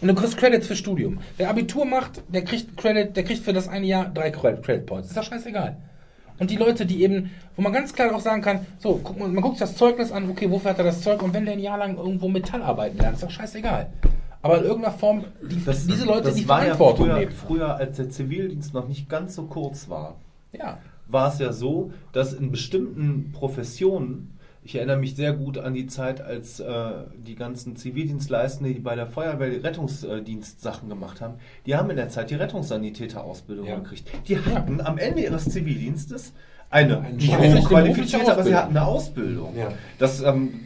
Und 0.00 0.08
du 0.08 0.14
kriegst 0.14 0.36
Credits 0.36 0.66
für 0.66 0.74
Studium. 0.74 1.20
Wer 1.36 1.48
Abitur 1.48 1.84
macht, 1.84 2.22
der 2.26 2.42
kriegt 2.42 2.76
Credit, 2.76 3.16
der 3.16 3.22
kriegt 3.22 3.44
für 3.44 3.52
das 3.52 3.68
eine 3.68 3.86
Jahr 3.86 4.06
drei 4.12 4.32
Credit 4.32 4.84
Points. 4.84 5.08
Ist 5.08 5.16
doch 5.16 5.22
scheißegal. 5.22 5.76
Und 6.40 6.50
die 6.50 6.56
Leute, 6.56 6.86
die 6.86 7.04
eben, 7.04 7.30
wo 7.54 7.62
man 7.62 7.72
ganz 7.72 7.92
klar 7.92 8.12
auch 8.12 8.20
sagen 8.20 8.42
kann, 8.42 8.66
so, 8.80 9.00
guck, 9.00 9.16
mal, 9.16 9.28
man 9.28 9.40
guckt 9.40 9.58
sich 9.58 9.68
das 9.68 9.76
Zeugnis 9.76 10.10
an, 10.10 10.28
okay, 10.28 10.50
wofür 10.50 10.70
hat 10.70 10.78
er 10.78 10.84
das 10.84 11.02
Zeug? 11.02 11.22
Und 11.22 11.34
wenn 11.34 11.44
der 11.44 11.54
ein 11.54 11.60
Jahr 11.60 11.78
lang 11.78 11.96
irgendwo 11.96 12.26
Metallarbeiten 12.28 12.98
lernt, 12.98 13.14
ist 13.14 13.22
doch 13.22 13.30
scheißegal. 13.30 13.86
Aber 14.42 14.58
in 14.58 14.64
irgendeiner 14.64 14.94
Form, 14.94 15.24
die, 15.42 15.56
diese 15.56 16.04
Leute 16.04 16.24
das 16.28 16.34
die 16.34 16.48
war 16.48 16.58
ja 16.66 16.74
Verantwortung 16.74 17.06
früher, 17.06 17.18
nehmen. 17.18 17.32
früher, 17.32 17.76
als 17.76 17.96
der 17.96 18.10
Zivildienst 18.10 18.74
noch 18.74 18.88
nicht 18.88 19.08
ganz 19.08 19.36
so 19.36 19.44
kurz 19.44 19.88
war, 19.88 20.16
Ja. 20.52 20.78
war 21.06 21.32
es 21.32 21.38
ja 21.38 21.52
so, 21.52 21.92
dass 22.12 22.32
in 22.32 22.50
bestimmten 22.50 23.30
Professionen, 23.32 24.36
ich 24.64 24.74
erinnere 24.76 24.96
mich 24.98 25.14
sehr 25.16 25.32
gut 25.32 25.58
an 25.58 25.74
die 25.74 25.86
Zeit, 25.86 26.20
als 26.20 26.58
äh, 26.60 26.92
die 27.26 27.34
ganzen 27.36 27.76
Zivildienstleistenden, 27.76 28.74
die 28.74 28.80
bei 28.80 28.94
der 28.96 29.06
Feuerwehr 29.06 29.50
die 29.50 29.56
Rettungsdienstsachen 29.56 30.88
gemacht 30.88 31.20
haben, 31.20 31.34
die 31.66 31.76
haben 31.76 31.90
in 31.90 31.96
der 31.96 32.08
Zeit 32.08 32.30
die 32.30 32.34
Rettungssanitäterausbildung 32.36 33.66
Ja. 33.66 33.76
gekriegt. 33.78 34.08
Die 34.28 34.38
hatten 34.38 34.80
am 34.80 34.98
Ende 34.98 35.22
ihres 35.22 35.44
Zivildienstes 35.48 36.32
eine 36.72 37.00
Einen 37.00 37.16
nicht 37.16 37.30
Schein. 37.30 37.58
hochqualifizierte, 37.58 38.32
aber 38.32 38.42
sie 38.42 38.56
hatten 38.56 38.76
eine 38.76 38.86
Ausbildung. 38.86 39.54
Ja. 39.56 39.68
Das 39.98 40.22
ähm, 40.22 40.60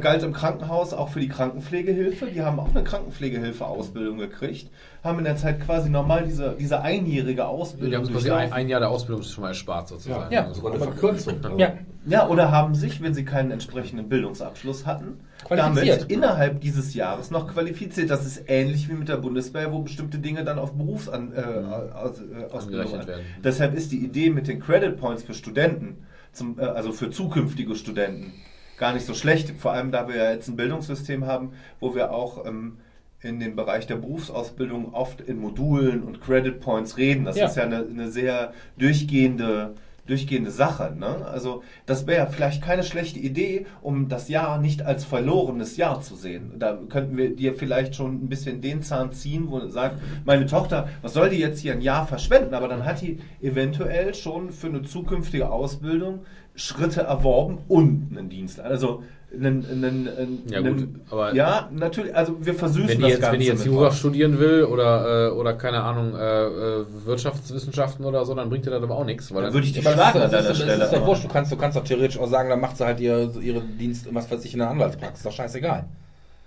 galt 0.00 0.22
im 0.22 0.32
Krankenhaus 0.32 0.92
auch 0.92 1.08
für 1.08 1.20
die 1.20 1.28
Krankenpflegehilfe. 1.28 2.26
Die 2.26 2.42
haben 2.42 2.60
auch 2.60 2.68
eine 2.74 2.84
Krankenpflegehilfe-Ausbildung 2.84 4.18
gekriegt, 4.18 4.70
haben 5.02 5.18
in 5.18 5.24
der 5.24 5.36
Zeit 5.36 5.60
quasi 5.60 5.88
normal 5.88 6.24
diese, 6.26 6.56
diese 6.60 6.82
einjährige 6.82 7.46
Ausbildung 7.46 7.90
Die 7.90 7.96
haben 7.96 8.12
quasi 8.12 8.30
ein, 8.30 8.52
ein 8.52 8.68
Jahr 8.68 8.80
der 8.80 8.90
Ausbildung 8.90 9.24
schon 9.24 9.42
mal 9.42 9.48
erspart 9.48 9.88
sozusagen. 9.88 10.32
Ja. 10.32 10.42
Also, 10.42 10.60
Sogar 10.60 10.74
eine 10.74 10.82
Verkürzung. 10.82 11.34
Also 11.42 11.58
Ja. 11.58 11.72
Ja, 12.08 12.28
oder 12.28 12.52
haben 12.52 12.74
sich, 12.74 13.02
wenn 13.02 13.14
sie 13.14 13.24
keinen 13.24 13.50
entsprechenden 13.50 14.08
Bildungsabschluss 14.08 14.86
hatten, 14.86 15.18
Qualifiziert. 15.48 16.00
damit 16.02 16.12
innerhalb 16.12 16.60
dieses 16.60 16.94
Jahres 16.94 17.30
noch 17.30 17.52
qualifiziert. 17.52 18.10
Das 18.10 18.24
ist 18.26 18.44
ähnlich 18.48 18.88
wie 18.88 18.94
mit 18.94 19.08
der 19.08 19.16
Bundeswehr, 19.16 19.72
wo 19.72 19.80
bestimmte 19.80 20.18
Dinge 20.18 20.44
dann 20.44 20.58
auf 20.58 20.72
Berufsan 20.72 21.32
äh, 21.34 21.40
aus, 21.94 22.20
äh, 22.20 22.52
an- 22.74 23.06
werden. 23.06 23.24
Deshalb 23.44 23.74
ist 23.74 23.92
die 23.92 24.04
Idee 24.04 24.30
mit 24.30 24.48
den 24.48 24.60
Credit 24.60 24.96
Points 24.96 25.22
für 25.22 25.34
Studenten, 25.34 25.98
zum, 26.32 26.58
äh, 26.58 26.62
also 26.64 26.92
für 26.92 27.10
zukünftige 27.10 27.74
Studenten, 27.76 28.32
gar 28.78 28.92
nicht 28.92 29.06
so 29.06 29.14
schlecht. 29.14 29.50
Vor 29.58 29.72
allem, 29.72 29.90
da 29.90 30.08
wir 30.08 30.16
ja 30.16 30.30
jetzt 30.32 30.48
ein 30.48 30.56
Bildungssystem 30.56 31.26
haben, 31.26 31.52
wo 31.80 31.94
wir 31.94 32.12
auch 32.12 32.44
ähm, 32.46 32.78
in 33.22 33.40
dem 33.40 33.56
Bereich 33.56 33.86
der 33.86 33.96
Berufsausbildung 33.96 34.92
oft 34.94 35.20
in 35.22 35.38
Modulen 35.38 36.02
und 36.02 36.20
Credit 36.20 36.60
Points 36.60 36.96
reden. 36.98 37.24
Das 37.24 37.36
Ja. 37.36 37.46
ist 37.46 37.56
ja 37.56 37.62
eine, 37.64 37.78
eine 37.78 38.10
sehr 38.10 38.52
durchgehende 38.78 39.74
durchgehende 40.06 40.50
Sache. 40.50 40.94
Ne? 40.98 41.26
Also 41.26 41.62
das 41.84 42.06
wäre 42.06 42.28
vielleicht 42.28 42.62
keine 42.62 42.82
schlechte 42.82 43.18
Idee, 43.18 43.66
um 43.82 44.08
das 44.08 44.28
Jahr 44.28 44.58
nicht 44.58 44.82
als 44.82 45.04
verlorenes 45.04 45.76
Jahr 45.76 46.00
zu 46.00 46.14
sehen. 46.14 46.52
Da 46.58 46.78
könnten 46.88 47.16
wir 47.16 47.34
dir 47.34 47.54
vielleicht 47.54 47.94
schon 47.94 48.24
ein 48.24 48.28
bisschen 48.28 48.60
den 48.60 48.82
Zahn 48.82 49.12
ziehen, 49.12 49.50
wo 49.50 49.60
du 49.60 49.68
sagst, 49.68 49.98
meine 50.24 50.46
Tochter, 50.46 50.88
was 51.02 51.12
soll 51.12 51.30
die 51.30 51.38
jetzt 51.38 51.60
hier 51.60 51.72
ein 51.72 51.80
Jahr 51.80 52.06
verschwenden? 52.06 52.54
Aber 52.54 52.68
dann 52.68 52.84
hat 52.84 53.02
die 53.02 53.18
eventuell 53.42 54.14
schon 54.14 54.50
für 54.50 54.68
eine 54.68 54.82
zukünftige 54.82 55.50
Ausbildung 55.50 56.20
Schritte 56.56 57.02
erworben 57.02 57.58
und 57.68 58.08
einen 58.10 58.30
Dienst. 58.30 58.60
Also 58.60 59.02
einen, 59.34 59.66
einen, 59.70 60.08
einen, 60.08 60.42
Ja, 60.48 60.60
gut, 60.60 60.88
aber- 61.10 61.34
ja, 61.34 61.68
natürlich, 61.72 62.14
also 62.14 62.36
wir 62.40 62.54
versüßen 62.54 62.88
Wenn 62.88 63.00
das 63.00 63.10
jetzt, 63.10 63.20
Ganze 63.20 63.32
wenn 63.32 63.40
die 63.40 63.46
jetzt 63.46 63.64
Jura 63.66 63.90
studieren 63.90 64.38
will 64.38 64.64
oder, 64.64 65.28
äh, 65.28 65.30
oder 65.32 65.54
keine 65.54 65.82
Ahnung, 65.82 66.14
äh, 66.14 66.44
äh, 66.46 66.84
Wirtschaftswissenschaften 67.04 68.04
oder 68.04 68.24
so, 68.24 68.34
dann 68.34 68.48
bringt 68.48 68.66
ihr 68.66 68.72
das 68.72 68.82
aber 68.82 68.96
auch 68.96 69.04
nichts. 69.04 69.30
Weil 69.30 69.36
Dann 69.36 69.44
dann, 69.46 69.54
würde 69.54 69.66
ich 69.66 69.72
die 69.72 69.82
das 69.82 69.92
schlagen 69.94 70.20
an 70.20 70.30
deiner 70.30 70.50
ist, 70.50 70.56
Stelle. 70.56 70.78
Das 70.78 70.92
ist 70.92 70.96
doch 70.98 71.06
wurscht. 71.06 71.24
Du 71.24 71.28
kannst, 71.28 71.52
du 71.52 71.56
kannst 71.56 71.76
doch 71.76 71.84
theoretisch 71.84 72.18
auch 72.18 72.28
sagen, 72.28 72.48
dann 72.48 72.60
macht 72.60 72.76
sie 72.76 72.84
halt 72.86 73.00
ihr, 73.00 73.30
ihre 73.40 73.60
Dienst, 73.60 74.06
was 74.12 74.30
weiß 74.30 74.44
ich, 74.44 74.52
in 74.52 74.60
der 74.60 74.70
Anwaltspraxis. 74.70 75.18
Ist 75.18 75.26
doch 75.26 75.32
scheißegal. 75.32 75.84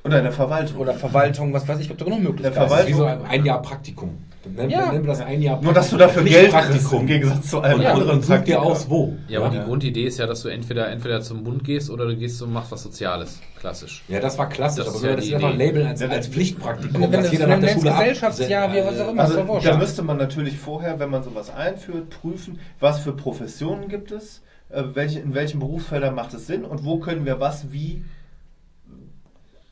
Oder 0.06 0.18
in 0.20 0.24
der 0.24 0.32
Verwaltung. 0.34 0.78
Oder 0.78 0.94
Verwaltung, 0.94 1.54
was 1.54 1.68
weiß 1.68 1.80
ich, 1.82 1.90
gibt 1.90 2.00
doch 2.00 2.06
genug 2.06 2.22
Möglichkeiten. 2.22 2.56
Der 2.56 2.68
Verwaltung- 2.68 2.88
Wie 2.94 2.98
so 2.98 3.06
ein 3.06 3.46
Jahr 3.46 3.62
Praktikum. 3.62 4.18
Dann 4.44 4.54
nennen, 4.54 4.70
Ja. 4.70 4.92
dann 4.92 5.06
das 5.06 5.20
ein 5.20 5.42
Jahr 5.42 5.62
Nur, 5.62 5.74
dass 5.74 5.90
du 5.90 5.98
dafür 5.98 6.24
Geld 6.24 6.52
kriegst, 6.52 6.54
Pflichtpraktikum. 6.68 7.02
im 7.02 7.08
Gegensatz 7.08 7.50
zu 7.50 7.60
allen 7.60 7.80
Und, 7.82 7.86
anderen 7.86 8.22
such 8.22 8.38
dir 8.46 8.62
aus, 8.62 8.90
wo. 8.90 9.14
ja, 9.28 9.40
aber 9.42 9.50
die 9.50 9.58
ja. 9.58 9.66
Grundidee 9.66 10.06
ist 10.06 10.18
ja, 10.18 10.28
dass 10.28 10.42
du 10.44 10.48
entweder, 10.48 10.90
entweder 10.90 11.22
zum 11.22 11.44
Bund 11.44 11.64
gehst 11.66 11.90
oder 11.90 12.06
du 12.06 12.16
gehst 12.16 12.42
und 12.42 12.54
machst 12.54 12.72
was 12.72 12.84
Soziales. 12.84 13.42
Klassisch. 13.60 14.02
Ja, 14.08 14.22
das 14.22 14.38
war 14.38 14.48
klassisch, 14.48 14.86
Das 14.86 14.96
ist 14.96 15.04
aber 15.04 15.04
wenn 15.04 15.10
ja 15.10 15.12
wir 15.12 15.18
das 15.18 15.26
die 15.26 15.36
einfach 15.36 15.54
Idee. 15.56 15.66
labeln 15.66 15.88
als, 15.88 16.00
Ja, 16.02 16.08
als 16.08 16.28
Pflichtpraktikum, 16.28 17.02
wenn 17.02 17.12
das 17.12 17.32
jeder 17.34 17.48
nach 17.48 17.60
der 17.60 17.68
Schule 17.70 17.92
Gesellschaftsjahr, 17.92 18.74
wie 18.74 18.78
was 18.86 19.00
auch 19.02 19.10
immer. 19.12 19.24
Also, 19.24 19.48
wurscht. 19.48 19.68
da 19.68 19.78
müsste 19.78 20.02
man 20.04 20.18
natürlich 20.18 20.58
vorher, 20.58 21.00
wenn 21.00 21.10
man 21.10 21.22
sowas 21.24 21.54
einführt, 21.54 22.10
prüfen, 22.10 22.60
was 22.80 23.00
für 23.02 23.12
Professionen 23.12 23.90
gibt 23.90 24.12
es, 24.12 24.42
äh, 24.70 24.84
welche, 24.94 25.20
in 25.20 25.34
welchen 25.36 25.60
Berufsfeldern 25.60 26.16
macht 26.16 26.34
es 26.34 26.48
Sinn 26.48 26.64
und 26.64 26.86
wo 26.86 26.98
können 27.00 27.26
wir 27.26 27.42
was 27.42 27.74
wie 27.74 28.06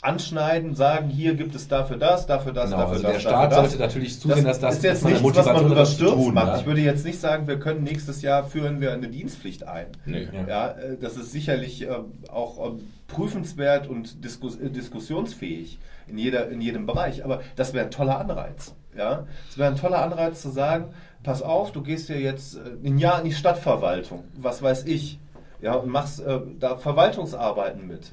anschneiden, 0.07 0.73
sagen, 0.75 1.09
hier 1.09 1.33
gibt 1.35 1.53
es 1.53 1.67
dafür 1.67 1.97
das, 1.97 2.25
dafür 2.25 2.53
das, 2.53 2.69
Genau, 2.71 2.77
dafür 2.83 2.93
also 2.93 3.03
das. 3.03 3.11
der 3.13 3.19
Staat 3.19 3.51
das. 3.51 3.57
sollte 3.59 3.77
natürlich 3.79 4.19
zusehen, 4.19 4.45
dass 4.45 4.59
das 4.59 4.75
ist 4.77 4.83
jetzt 4.83 5.05
nichts, 5.05 5.23
was 5.23 5.45
man 5.45 5.55
das 5.55 5.63
überstürzt 5.71 6.13
tun, 6.13 6.33
macht. 6.33 6.47
ja. 6.47 6.59
Ich 6.59 6.65
würde 6.65 6.81
jetzt 6.81 7.05
nicht 7.05 7.19
sagen, 7.19 7.47
wir 7.47 7.59
können 7.59 7.83
nächstes 7.83 8.21
Jahr 8.21 8.45
führen 8.45 8.79
wir 8.81 8.93
eine 8.93 9.07
Dienstpflicht 9.09 9.67
ein. 9.67 9.87
Nee. 10.05 10.27
Ja. 10.47 10.69
Äh, 10.71 10.97
das 10.99 11.17
ist 11.17 11.31
sicherlich 11.31 11.81
äh, 11.83 11.89
auch 12.31 12.65
ähm, 12.65 12.87
prüfenswert 13.07 13.87
und 13.87 14.23
diskus 14.23 14.55
äh, 14.57 14.69
diskussionsfähig 14.69 15.79
in, 16.07 16.17
jeder, 16.17 16.49
in 16.49 16.61
jedem 16.61 16.85
Bereich. 16.85 17.23
Aber 17.25 17.41
das 17.55 17.73
wäre 17.73 17.85
ein 17.85 17.91
toller 17.91 18.19
Anreiz. 18.19 18.73
Ja, 18.97 19.27
es 19.49 19.57
wäre 19.57 19.69
ein 19.69 19.77
toller 19.77 20.01
Anreiz 20.01 20.41
zu 20.41 20.49
sagen, 20.49 20.85
pass 21.21 21.41
auf, 21.43 21.71
du 21.71 21.83
gehst 21.83 22.07
hier 22.07 22.19
jetzt 22.19 22.55
äh, 22.55 22.59
ein 22.87 22.97
Jahr 22.97 23.19
in 23.19 23.25
die 23.25 23.33
Stadtverwaltung, 23.33 24.23
was 24.35 24.61
weiß 24.63 24.85
ich, 24.85 25.19
ja, 25.61 25.73
und 25.73 25.89
machst 25.91 26.19
äh, 26.21 26.39
da 26.59 26.77
Verwaltungsarbeiten 26.77 27.85
mit. 27.87 28.11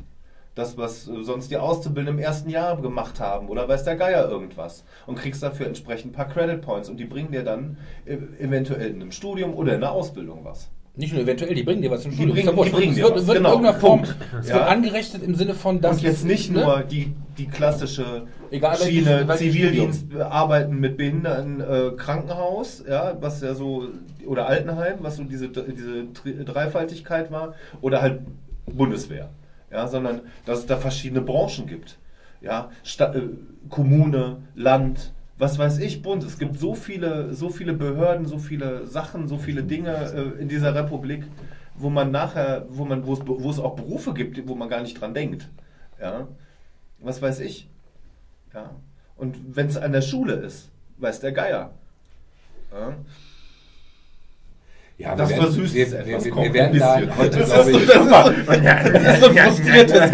Das, 0.54 0.78
was 0.78 1.08
äh, 1.08 1.22
sonst 1.22 1.50
die 1.50 1.56
Auszubildenden 1.56 2.18
im 2.18 2.24
ersten 2.24 2.48
Jahr 2.48 2.80
gemacht 2.80 3.18
haben 3.18 3.48
oder 3.48 3.68
weiß 3.68 3.82
der 3.84 3.96
Geier 3.96 4.28
irgendwas. 4.28 4.84
Und 5.06 5.16
kriegst 5.16 5.42
dafür 5.42 5.66
entsprechend 5.66 6.12
ein 6.12 6.14
paar 6.14 6.28
Credit 6.28 6.60
Points 6.60 6.88
und 6.88 6.96
die 6.98 7.04
bringen 7.06 7.32
dir 7.32 7.42
dann 7.42 7.76
äh, 8.06 8.18
eventuell 8.38 8.90
in 8.90 9.02
einem 9.02 9.10
Studium 9.12 9.54
oder 9.54 9.74
in 9.74 9.82
einer 9.82 9.92
Ausbildung 9.92 10.44
was. 10.44 10.70
Nicht 10.96 11.12
nur 11.12 11.22
eventuell, 11.22 11.56
die 11.56 11.64
bringen 11.64 11.82
dir 11.82 11.90
was 11.90 12.04
im 12.04 12.12
Die 12.12 12.18
Studium. 12.18 12.34
bringen- 12.36 12.48
ja 12.50 12.56
wurscht. 12.56 12.72
die 12.72 12.76
bringen 12.76 12.90
es 12.92 12.96
dir 12.98 13.02
wird, 13.02 13.14
was. 13.16 13.26
wird 13.26 13.36
Genau, 13.38 13.48
in 13.48 13.52
irgendeiner 13.54 13.80
Form, 13.80 14.02
Punkt. 14.02 14.16
es 14.40 14.48
Ja. 14.48 14.54
wird 14.54 14.64
angerechnet 14.68 15.22
im 15.24 15.34
Sinne 15.34 15.54
von, 15.54 15.80
dass 15.80 15.96
und 15.96 16.02
jetzt 16.04 16.24
nicht 16.24 16.52
ne? 16.52 16.60
nur 16.62 16.82
die, 16.84 17.12
die 17.36 17.46
klassische 17.48 18.22
Egal 18.52 18.76
Schiene 18.76 19.26
Zivildienst, 19.36 20.14
Arbeiten 20.14 20.78
mit 20.78 20.96
Behinderten, 20.96 21.60
äh, 21.60 21.90
Krankenhaus, 21.96 22.84
ja, 22.88 23.16
was 23.20 23.40
ja 23.40 23.54
so, 23.56 23.88
oder 24.24 24.46
Altenheim, 24.46 24.98
was 25.00 25.16
so 25.16 25.24
diese, 25.24 25.48
diese 25.48 26.44
Dreifaltigkeit 26.44 27.32
war, 27.32 27.54
oder 27.80 28.00
halt 28.00 28.20
Bundeswehr, 28.72 29.30
ja, 29.74 29.88
sondern 29.88 30.22
dass 30.46 30.60
es 30.60 30.66
da 30.66 30.76
verschiedene 30.76 31.20
Branchen 31.20 31.66
gibt, 31.66 31.98
ja, 32.40 32.70
Stadt, 32.84 33.16
äh, 33.16 33.28
Kommune, 33.68 34.36
Land, 34.54 35.12
was 35.36 35.58
weiß 35.58 35.78
ich, 35.78 36.00
Bund. 36.00 36.22
Es 36.22 36.38
gibt 36.38 36.58
so 36.58 36.74
viele, 36.74 37.34
so 37.34 37.48
viele 37.48 37.72
Behörden, 37.72 38.26
so 38.26 38.38
viele 38.38 38.86
Sachen, 38.86 39.26
so 39.26 39.36
viele 39.36 39.64
Dinge 39.64 39.90
äh, 39.90 40.40
in 40.40 40.48
dieser 40.48 40.74
Republik, 40.74 41.24
wo 41.74 41.90
man 41.90 42.12
nachher, 42.12 42.66
wo 42.68 42.84
man, 42.84 43.04
wo 43.04 43.14
es, 43.14 43.20
wo 43.26 43.50
es 43.50 43.58
auch 43.58 43.74
Berufe 43.74 44.14
gibt, 44.14 44.46
wo 44.46 44.54
man 44.54 44.68
gar 44.68 44.80
nicht 44.80 45.00
dran 45.00 45.12
denkt. 45.12 45.50
Ja, 46.00 46.28
was 47.00 47.20
weiß 47.20 47.40
ich. 47.40 47.68
Ja. 48.54 48.70
Und 49.16 49.56
wenn 49.56 49.66
es 49.66 49.76
an 49.76 49.92
der 49.92 50.02
Schule 50.02 50.34
ist, 50.34 50.70
weiß 50.98 51.18
der 51.18 51.32
Geier. 51.32 51.72
Ja. 52.72 52.94
Ja, 54.96 55.16
Das 55.16 55.28
wir 55.28 55.36
werden, 55.36 55.46
versüßt 55.46 55.74
wir, 55.74 55.86
es 55.86 55.92
wir, 55.92 55.98
etwas, 56.00 56.24
wir, 56.24 56.36
wir 56.36 56.54
werden 56.54 56.78
da 56.78 57.00
heute, 57.18 57.38
Das 57.40 57.52
glaube 57.52 57.70
ich, 57.72 57.86
das 57.86 57.96
ist 57.96 59.20
so 59.20 59.30
frustriertes. 59.32 60.12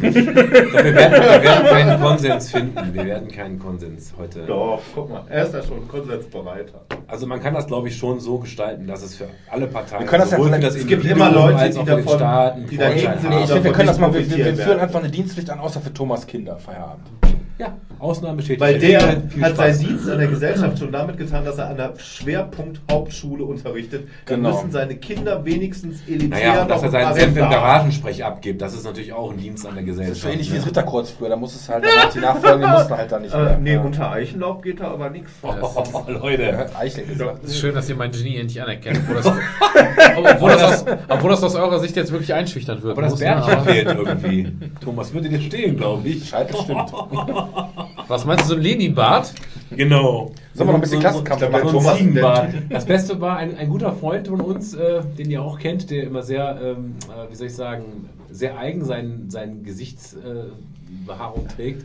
wir, 0.00 0.12
werden, 0.12 1.22
wir 1.22 1.44
werden 1.44 1.66
keinen 1.68 2.00
Konsens 2.00 2.50
finden. 2.50 2.94
Wir 2.94 3.04
werden 3.04 3.28
keinen 3.30 3.58
Konsens 3.60 4.12
heute. 4.18 4.40
Doch, 4.40 4.80
guck 4.92 5.08
mal, 5.08 5.22
er 5.28 5.44
ist 5.44 5.54
ja 5.54 5.62
schon 5.62 5.86
konsensbereiter. 5.86 6.84
Also 7.06 7.26
man 7.28 7.40
kann 7.40 7.54
das, 7.54 7.68
glaube 7.68 7.86
ich, 7.88 7.96
schon 7.96 8.18
so 8.18 8.38
gestalten, 8.38 8.88
dass 8.88 9.02
es 9.04 9.14
für 9.14 9.26
alle 9.48 9.68
Parteien, 9.68 10.00
Wir 10.00 10.06
können 10.08 10.22
das 10.22 10.32
ja 10.32 10.38
vielleicht- 10.42 10.64
das 10.64 10.74
es 10.74 10.86
gibt 10.88 11.04
immer 11.04 11.30
Leute, 11.30 11.58
als 11.58 11.74
die 11.76 11.80
auch 11.80 11.84
für 11.86 11.94
den 11.94 12.04
davon- 12.04 12.18
Staat 12.18 12.54
einen 12.54 12.66
die 12.66 12.76
dagegen 12.76 13.00
sind, 13.20 13.30
Nee, 13.30 13.36
ich 13.44 13.46
finde, 13.50 13.64
wir 13.64 13.72
können 13.72 13.86
das 13.86 13.98
mal, 14.00 14.12
wir, 14.12 14.28
wir, 14.36 14.56
führen 14.56 14.80
einfach 14.80 14.98
eine 14.98 15.10
Dienstpflicht 15.10 15.48
an, 15.50 15.60
außer 15.60 15.80
für 15.80 15.92
Thomas 15.94 16.26
Kinder. 16.26 16.56
Feierabend. 16.58 17.06
Ja, 17.56 17.76
Ausnahmen 18.00 18.38
bestätigt. 18.38 18.60
Weil 18.60 18.78
der 18.80 19.22
hat 19.42 19.56
seinen 19.56 19.78
Dienst 19.78 20.10
an 20.10 20.18
der 20.18 20.26
Gesellschaft 20.26 20.76
schon 20.76 20.90
damit 20.90 21.16
getan, 21.16 21.44
dass 21.44 21.56
er 21.58 21.68
an 21.68 21.76
der 21.76 21.92
Schwerpunkt-Hauptschule 21.96 23.44
unterrichtet. 23.44 24.08
Dann 24.26 24.42
Genau. 24.42 24.56
müssen 24.56 24.72
seine 24.72 24.96
Kinder 24.96 25.44
wenigstens 25.44 26.00
elitär 26.08 26.28
Naja, 26.30 26.62
und 26.62 26.68
dass 26.70 26.82
er 26.82 26.90
seinen 26.90 27.14
Senf 27.14 27.36
im. 27.36 27.48
Garagensprech 27.48 28.24
abgibt, 28.24 28.60
das 28.60 28.74
ist 28.74 28.84
natürlich 28.84 29.12
auch 29.12 29.30
ein 29.30 29.38
Dienst 29.38 29.64
an 29.66 29.74
der 29.74 29.82
Das 29.84 29.90
Gesellschaft. 29.90 30.16
ist 30.16 30.22
so 30.22 30.28
ähnlich 30.28 30.48
wie 30.48 30.52
ne? 30.54 30.58
das 30.58 30.66
Ritterkreuz 30.68 31.10
früher. 31.10 31.28
Da 31.28 31.36
muss 31.36 31.54
es 31.54 31.68
halt, 31.68 31.84
danach 31.84 32.12
die 32.12 32.18
nachfolgenden 32.18 32.70
mussten 32.72 32.96
halt 32.96 33.12
dann 33.12 33.22
nicht 33.22 33.34
mehr. 33.34 33.50
Äh, 33.52 33.60
nee, 33.60 33.74
ja. 33.74 33.80
unter 33.82 34.10
Eichenlaub 34.10 34.62
geht 34.62 34.80
da 34.80 34.88
aber 34.90 35.10
nichts. 35.10 35.30
Oh, 35.42 35.50
Leute. 36.10 36.66
Eichel 36.76 37.04
gesagt. 37.06 37.44
Es 37.44 37.50
ist 37.50 37.58
schön, 37.60 37.74
dass 37.74 37.88
ihr 37.88 37.94
mein 37.94 38.10
Genie 38.10 38.36
endlich 38.38 38.60
anerkennt. 38.60 38.98
Obwohl 39.08 39.14
das, 39.16 39.26
obwohl 40.16 40.50
das, 40.50 40.62
aus, 40.62 40.84
obwohl 41.08 41.30
das 41.30 41.42
aus 41.44 41.54
eurer 41.54 41.78
Sicht 41.78 41.94
jetzt 41.94 42.10
wirklich 42.10 42.34
einschüchtern 42.34 42.82
wird. 42.82 42.92
Aber 42.98 43.02
das 43.02 43.22
Aber- 43.22 43.60
fehlt 43.62 43.86
irgendwie. 43.86 44.52
Thomas 44.82 45.12
würde 45.14 45.28
dir 45.28 45.40
stehen, 45.40 45.76
glaube 45.76 46.08
ich. 46.08 46.28
Scheitel 46.28 46.56
stimmt. 46.56 46.90
Was 48.08 48.24
meinst 48.24 48.44
du, 48.44 48.48
so 48.48 48.54
ein 48.54 48.60
Lenin-Bart? 48.60 49.34
Genau. 49.70 50.32
Sollen 50.54 50.68
wir 50.68 50.72
noch 50.72 50.74
ein 50.74 50.80
bisschen 50.80 51.00
Klassenkampf 51.00 51.40
so, 51.40 51.48
machen? 51.48 51.68
so 51.68 51.78
Thomas, 51.78 51.96
Ziegenbart. 51.96 52.54
Das 52.68 52.84
Beste 52.84 53.20
war 53.20 53.36
ein, 53.38 53.56
ein 53.56 53.68
guter 53.68 53.92
Freund 53.92 54.28
von 54.28 54.40
uns, 54.40 54.74
äh, 54.74 55.02
den 55.18 55.30
ihr 55.30 55.42
auch 55.42 55.58
kennt, 55.58 55.90
der 55.90 56.04
immer 56.04 56.22
sehr, 56.22 56.58
ähm, 56.62 56.94
äh, 57.08 57.30
wie 57.30 57.34
soll 57.34 57.48
ich 57.48 57.54
sagen, 57.54 58.08
sehr 58.30 58.58
eigen 58.58 58.84
sein, 58.84 59.24
sein 59.28 59.64
Gesichtsbehaarung 59.64 61.46
äh, 61.46 61.54
trägt. 61.54 61.84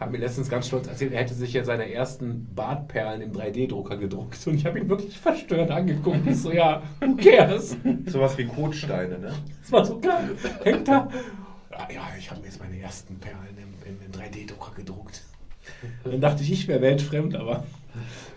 Hat 0.00 0.12
mir 0.12 0.18
letztens 0.18 0.48
ganz 0.48 0.68
stolz 0.68 0.86
erzählt, 0.86 1.12
er 1.12 1.20
hätte 1.20 1.34
sich 1.34 1.52
ja 1.52 1.64
seine 1.64 1.92
ersten 1.92 2.46
Bartperlen 2.54 3.20
im 3.20 3.32
3D-Drucker 3.32 3.96
gedruckt. 3.96 4.38
Und 4.46 4.54
ich 4.54 4.64
habe 4.64 4.78
ihn 4.78 4.88
wirklich 4.88 5.18
verstört 5.18 5.72
angeguckt. 5.72 6.24
Ich 6.26 6.40
so, 6.40 6.52
ja, 6.52 6.82
who 7.00 7.16
cares? 7.16 7.76
Sowas 8.06 8.38
wie 8.38 8.46
Kotsteine, 8.46 9.18
ne? 9.18 9.32
Das 9.60 9.72
war 9.72 9.84
so 9.84 9.98
geil. 9.98 10.36
Hängt 10.62 10.86
da. 10.86 11.08
Ja, 11.72 11.88
ja, 11.92 12.02
ich 12.16 12.30
habe 12.30 12.40
mir 12.40 12.46
jetzt 12.46 12.60
meine 12.60 12.78
ersten 12.80 13.16
Perlen 13.18 13.56
im, 13.56 13.67
im, 13.88 13.98
im 14.04 14.12
3D-Drucker 14.12 14.74
gedruckt. 14.76 15.22
Dann 16.04 16.20
dachte 16.20 16.42
ich, 16.42 16.52
ich 16.52 16.68
wäre 16.68 16.80
weltfremd, 16.80 17.34
aber 17.34 17.64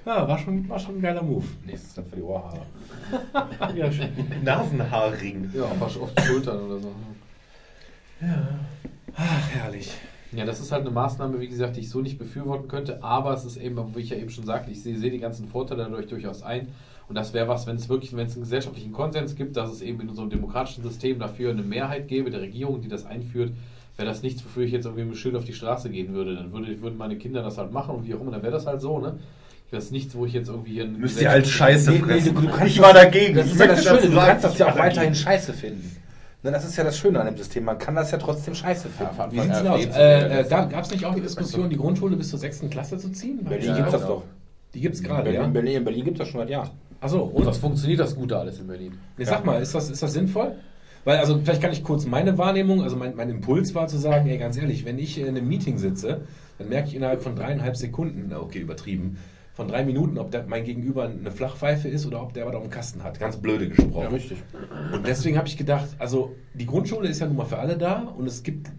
ja, 0.06 0.28
war, 0.28 0.38
schon, 0.38 0.68
war 0.68 0.80
schon 0.80 0.96
ein 0.98 1.02
geiler 1.02 1.22
Move. 1.22 1.46
Nächstes 1.66 1.94
dann 1.94 2.06
für 2.06 2.16
die 2.16 2.24
Ohrhaare. 2.24 2.62
Ja. 3.76 3.90
Nasenhaarring. 4.44 5.52
Ja, 5.54 5.70
wasch 5.80 5.98
auf 5.98 6.14
die 6.16 6.22
Schultern 6.24 6.60
oder 6.62 6.80
so. 6.80 6.92
Ach, 9.16 9.50
herrlich. 9.52 9.92
Ja, 10.32 10.46
das 10.46 10.62
ist 10.62 10.72
halt 10.72 10.82
eine 10.82 10.92
Maßnahme, 10.92 11.40
wie 11.42 11.48
gesagt, 11.48 11.76
die 11.76 11.82
ich 11.82 11.90
so 11.90 12.00
nicht 12.00 12.18
befürworten 12.18 12.70
könnte, 12.70 13.04
aber 13.04 13.34
es 13.34 13.44
ist 13.44 13.58
eben, 13.58 13.78
wie 13.96 14.00
ich 14.00 14.10
ja 14.10 14.18
eben 14.18 14.30
schon 14.30 14.46
sagte, 14.46 14.72
ich 14.72 14.82
sehe, 14.82 14.98
sehe 14.98 15.12
die 15.12 15.20
ganzen 15.20 15.48
Vorteile 15.48 15.84
dadurch 15.84 16.08
durchaus 16.08 16.42
ein. 16.42 16.70
Und 17.10 17.16
das 17.16 17.34
wäre 17.34 17.50
was, 17.50 17.68
wenn 17.68 17.76
es 17.76 17.90
wirklich, 17.90 18.16
wenn 18.16 18.28
es 18.28 18.34
einen 18.34 18.44
gesellschaftlichen 18.44 18.94
Konsens 18.94 19.36
gibt, 19.36 19.58
dass 19.58 19.70
es 19.70 19.82
eben 19.82 20.00
in 20.00 20.10
unserem 20.10 20.30
demokratischen 20.30 20.84
System 20.84 21.20
dafür 21.20 21.52
eine 21.52 21.64
Mehrheit 21.64 22.08
gäbe, 22.08 22.32
der 22.32 22.40
Regierung, 22.40 22.82
die 22.82 22.88
das 22.88 23.06
einführt, 23.06 23.52
wäre 23.98 24.08
das 24.08 24.22
nichts, 24.22 24.44
wofür 24.44 24.64
ich 24.64 24.72
jetzt 24.72 24.86
irgendwie 24.86 25.06
mit 25.06 25.18
Schild 25.18 25.36
auf 25.36 25.46
die 25.46 25.54
Straße 25.54 25.90
gehen 25.90 26.14
würde. 26.14 26.36
Dann 26.36 26.52
würde, 26.52 26.82
würden 26.82 26.98
meine 26.98 27.18
Kinder 27.18 27.44
das 27.44 27.58
halt 27.58 27.72
machen 27.72 27.96
und 27.96 28.08
wie 28.08 28.14
auch 28.14 28.22
immer, 28.22 28.32
dann 28.32 28.44
wäre 28.44 28.54
das 28.54 28.66
halt 28.66 28.82
so, 28.82 29.00
ne? 29.00 29.20
Das 29.72 29.86
ist 29.86 29.92
nichts, 29.94 30.14
wo 30.16 30.26
ich 30.26 30.34
jetzt 30.34 30.50
irgendwie 30.50 30.74
hier... 30.74 30.86
Müsst 30.86 31.22
ihr 31.22 31.30
halt 31.30 31.48
Scheiße 31.48 31.92
Nee, 31.92 32.04
nee, 32.06 32.20
du, 32.20 32.32
du 32.34 32.48
kannst 32.50 32.76
ich 32.76 32.82
war 32.82 32.94
dagegen. 32.94 33.36
Das 33.36 33.46
ist 33.46 33.58
ja 33.58 33.68
das 33.68 33.84
Schöne, 33.84 34.02
du 34.02 34.18
kannst 34.18 34.44
das 34.44 34.58
ja 34.58 34.66
auch 34.66 34.76
weiterhin 34.78 34.96
dagegen. 34.96 35.16
scheiße 35.16 35.54
finden. 35.54 35.96
Ne, 36.44 36.52
das 36.52 36.66
ist 36.66 36.76
ja 36.76 36.84
das 36.84 36.98
Schöne 36.98 37.22
an 37.22 37.28
dem 37.28 37.38
System. 37.38 37.64
Man 37.64 37.78
kann 37.78 37.96
das 37.96 38.12
ja 38.12 38.18
trotzdem 38.18 38.54
scheiße 38.54 38.90
finden. 38.90 39.16
Ja, 39.18 39.32
Wie 39.32 39.40
sieht's 39.40 39.58
denn 39.60 39.68
aus? 39.68 39.86
Äh, 39.96 40.42
äh, 40.42 40.50
Gab 40.50 40.84
es 40.84 40.92
nicht 40.92 41.06
auch 41.06 41.16
die 41.16 41.22
Diskussion, 41.22 41.70
die 41.70 41.78
Grundschule 41.78 42.18
bis 42.18 42.32
zur 42.32 42.40
sechsten 42.40 42.70
Klasse 42.70 42.98
zu 42.98 43.12
ziehen? 43.12 43.40
in 43.40 43.46
Berlin 43.46 43.68
Ja, 43.70 43.76
gibt 43.76 43.88
es 43.88 43.94
das 43.94 44.08
doch. 44.08 44.24
Die 44.74 44.82
gibt 44.82 44.96
es 44.96 45.04
gerade, 45.04 45.24
Berlin, 45.24 45.40
ja? 45.40 45.46
in 45.48 45.54
Berlin, 45.54 45.78
in 45.78 45.84
Berlin 45.84 46.04
gibt 46.06 46.18
es 46.18 46.20
das 46.20 46.28
schon 46.30 46.42
seit 46.42 46.50
Jahren. 46.50 46.70
Achso, 47.00 47.22
Und 47.22 47.36
und 47.36 47.46
was 47.46 47.58
funktioniert 47.58 48.00
das 48.00 48.16
Gute 48.16 48.38
alles 48.38 48.60
in 48.60 48.68
Berlin? 48.68 48.98
Nee, 49.18 49.24
sag 49.26 49.46
mal, 49.46 49.62
ist 49.62 49.74
das, 49.74 49.90
ist 49.90 50.04
das 50.04 50.14
sinnvoll? 50.14 50.56
Weil, 51.04 51.18
also, 51.18 51.40
vielleicht 51.44 51.62
kann 51.62 51.72
ich 51.72 51.84
kurz 51.84 52.06
meine 52.06 52.38
Wahrnehmung, 52.38 52.84
also 52.84 52.96
mein, 52.96 53.16
mein 53.16 53.30
Impuls 53.30 53.74
war 53.74 53.88
zu 53.88 53.98
sagen, 53.98 54.28
ey, 54.28 54.38
ganz 54.38 54.58
ehrlich, 54.58 54.86
wenn 54.86 55.00
ich 55.00 55.20
in 55.20 55.28
einem 55.28 55.48
Meeting 55.48 55.78
sitze, 55.78 56.22
dann 56.58 56.70
merke 56.70 56.90
ich 56.90 56.96
innerhalb 56.96 57.22
von 57.22 57.36
dreieinhalb 57.36 57.76
Sekunden, 57.76 58.32
okay, 58.34 58.60
übertrieben, 58.60 59.18
von 59.54 59.68
drei 59.68 59.84
Minuten, 59.84 60.18
ob 60.18 60.32
der, 60.32 60.46
mein 60.48 60.64
Gegenüber 60.64 61.04
eine 61.06 61.32
Flachpfeife 61.32 61.88
ist 61.88 62.06
oder 62.06 62.22
ob 62.22 62.34
der 62.34 62.48
was 62.48 62.56
auf 62.56 62.64
dem 62.64 62.72
Kasten 62.72 63.04
hat. 63.04 63.20
Ganz 63.20 63.38
blöde 63.38 63.68
gesprochen. 63.68 64.14
richtig. 64.14 64.38
Und 64.94 65.06
deswegen 65.06 65.38
habe 65.38 65.48
ich 65.48 65.58
gedacht, 65.58 65.90
also 66.00 66.36
die 66.54 66.66
Grundschule 66.66 67.10
ist 67.10 67.20
ja 67.20 67.28
nun 67.28 67.36
mal 67.36 67.46
für 67.46 67.60
alle 67.60 67.78
da 67.78 68.00
und 68.18 68.28
es 68.28 68.44
gibt, 68.44 68.72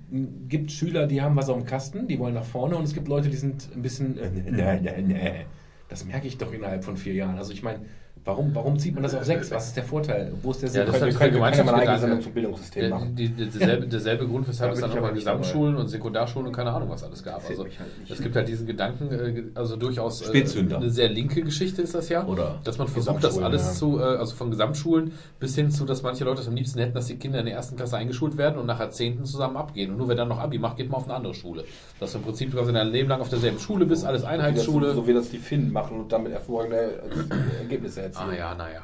gibt 0.49 0.73
Schüler, 0.73 1.07
die 1.07 1.21
haben 1.21 1.37
was 1.37 1.51
auf 1.51 1.59
dem 1.59 1.67
Kasten, 1.67 2.09
die 2.09 2.19
wollen 2.19 2.35
nach 2.35 2.45
vorne 2.45 2.77
und 2.77 2.85
es 2.85 2.95
gibt 2.95 3.09
Leute, 3.09 3.29
die 3.29 3.37
sind 3.37 3.69
ein 3.75 3.83
bisschen, 3.83 4.19
äh, 4.19 4.31
nee, 4.31 4.81
nee, 4.81 5.03
nee. 5.03 5.47
Das 5.89 6.07
merke 6.07 6.27
ich 6.27 6.39
doch 6.39 6.53
innerhalb 6.55 6.85
von 6.85 6.97
vier 6.97 7.13
Jahren. 7.13 7.37
Also 7.37 7.53
ich 7.53 7.63
meine, 7.63 7.81
warum, 8.25 8.55
warum 8.55 8.79
zieht 8.79 8.95
man 8.95 9.03
das 9.03 9.15
auf 9.15 9.25
sechs? 9.25 9.51
Was 9.51 9.69
ist 9.69 9.77
der 9.77 9.85
Vorteil? 9.85 10.33
Wo 10.43 10.51
ist 10.51 10.63
der 10.63 10.69
Sinn? 10.69 10.81
Ja, 10.81 10.87
das 10.87 10.95
Wir 10.95 11.13
können, 11.13 11.35
wir 11.35 11.51
können 11.51 11.67
mal 11.67 11.75
eine 11.75 11.91
eigene 11.91 12.21
zum 12.21 12.33
Bildungssystem 12.33 12.91
machen. 12.91 13.17
die, 13.17 13.29
die, 13.29 13.49
derselbe, 13.49 13.87
derselbe 13.87 14.27
Grund, 14.27 14.49
weshalb 14.49 14.71
Da 14.71 14.75
es 14.75 14.81
dann 14.81 14.91
auch 14.91 15.01
mal. 15.01 15.13
Gesamtschulen 15.13 15.77
und 15.77 15.89
Sekundarschulen 15.89 16.49
und 16.49 16.55
keine 16.55 16.73
Ahnung 16.73 16.89
was 16.91 17.03
alles 17.03 17.23
gab. 17.23 17.45
Also 17.49 17.65
halt 17.65 17.73
es 18.09 18.23
gibt 18.23 18.37
halt 18.37 18.49
diesen 18.49 18.67
Gedanken, 18.67 19.11
äh, 19.13 19.45
also 19.55 19.77
durchaus 19.77 20.23
äh, 20.23 20.27
Spätzünder. 20.27 20.77
eine 20.77 20.91
sehr 20.91 21.09
linke 21.09 21.43
Geschichte 21.43 21.83
ist 21.83 21.95
das 21.95 22.09
ja, 22.09 22.25
Oder 22.27 22.61
dass 22.65 22.79
man 22.79 22.89
versucht, 22.89 23.25
das 23.25 23.39
alles 23.39 23.67
ja. 23.67 23.73
zu, 23.73 23.99
äh, 23.99 24.03
also 24.03 24.35
von 24.35 24.51
Gesamtschulen 24.51 25.13
bis 25.41 25.55
hin 25.55 25.71
zu, 25.71 25.85
dass 25.85 26.03
manche 26.03 26.25
Leute 26.25 26.41
es 26.43 26.49
am 26.49 26.55
liebsten 26.55 26.79
hätten, 26.79 26.95
dass 26.95 27.07
die 27.07 27.17
Kinder 27.17 27.41
in 27.41 27.47
der 27.47 27.55
ersten 27.55 27.77
Klasse 27.77 27.97
eingeschult 27.97 28.37
werden 28.37 28.59
und 28.59 28.67
nachher 28.67 28.91
Zehnten 28.91 29.25
zusammen 29.25 29.57
abgehen. 29.57 29.91
Und 29.91 29.99
nur 29.99 30.09
wer 30.09 30.15
dann 30.15 30.29
noch 30.29 30.39
Abi 30.39 30.59
macht, 30.59 30.77
geht 30.77 30.91
man 30.91 31.01
auf 31.01 31.05
eine 31.05 31.15
andere 31.15 31.35
Schule. 31.35 31.65
Dass 31.99 32.13
du 32.13 32.19
im 32.19 32.25
Prinzip 32.25 32.53
quasi 32.53 32.73
dein 32.73 32.89
Leben 32.89 33.09
lang 33.09 33.21
auf 33.21 33.29
derselben 33.29 33.59
Schule 33.59 33.87
bist, 33.87 34.05
alles 34.05 34.25
Einheitsschule. 34.25 34.95
So 34.95 35.07
wie 35.07 35.15
das 35.15 35.31
die 35.31 35.39
Finnen 35.39 35.73
machen 35.73 36.01
und 36.01 36.13
damit 36.13 36.33
hervorragende 36.33 36.77
äh, 36.79 37.63
Ergebnisse 37.63 38.12
erzielen. 38.13 38.31
Ah 38.31 38.35
ja, 38.37 38.55
naja. 38.55 38.83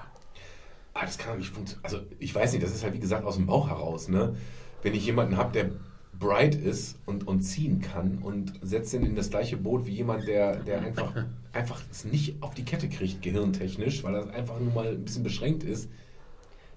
Ah, 0.94 1.04
das 1.04 1.18
kann 1.18 1.32
doch 1.32 1.38
nicht 1.38 1.50
funktionieren. 1.54 1.84
Also, 1.84 2.00
ich 2.18 2.34
weiß 2.34 2.52
nicht, 2.52 2.64
das 2.64 2.74
ist 2.74 2.82
halt 2.82 2.94
wie 2.94 2.98
gesagt 2.98 3.24
aus 3.24 3.36
dem 3.36 3.46
Bauch 3.46 3.68
heraus, 3.68 4.08
ne? 4.08 4.34
Wenn 4.82 4.94
ich 4.94 5.06
jemanden 5.06 5.36
habe, 5.36 5.52
der 5.52 5.70
bright 6.18 6.54
ist 6.56 6.98
und, 7.06 7.26
und 7.28 7.42
ziehen 7.42 7.80
kann 7.80 8.18
und 8.18 8.52
setzt 8.62 8.92
ihn 8.94 9.04
in 9.04 9.14
das 9.14 9.30
gleiche 9.30 9.56
Boot 9.56 9.86
wie 9.86 9.92
jemand, 9.92 10.26
der, 10.26 10.56
der 10.56 10.80
einfach, 10.82 11.12
einfach 11.52 11.80
es 11.90 12.04
nicht 12.04 12.42
auf 12.42 12.54
die 12.54 12.64
Kette 12.64 12.88
kriegt, 12.88 13.22
gehirntechnisch, 13.22 14.02
weil 14.02 14.14
er 14.16 14.30
einfach 14.34 14.58
nur 14.58 14.72
mal 14.72 14.88
ein 14.88 15.04
bisschen 15.04 15.22
beschränkt 15.22 15.62
ist. 15.62 15.88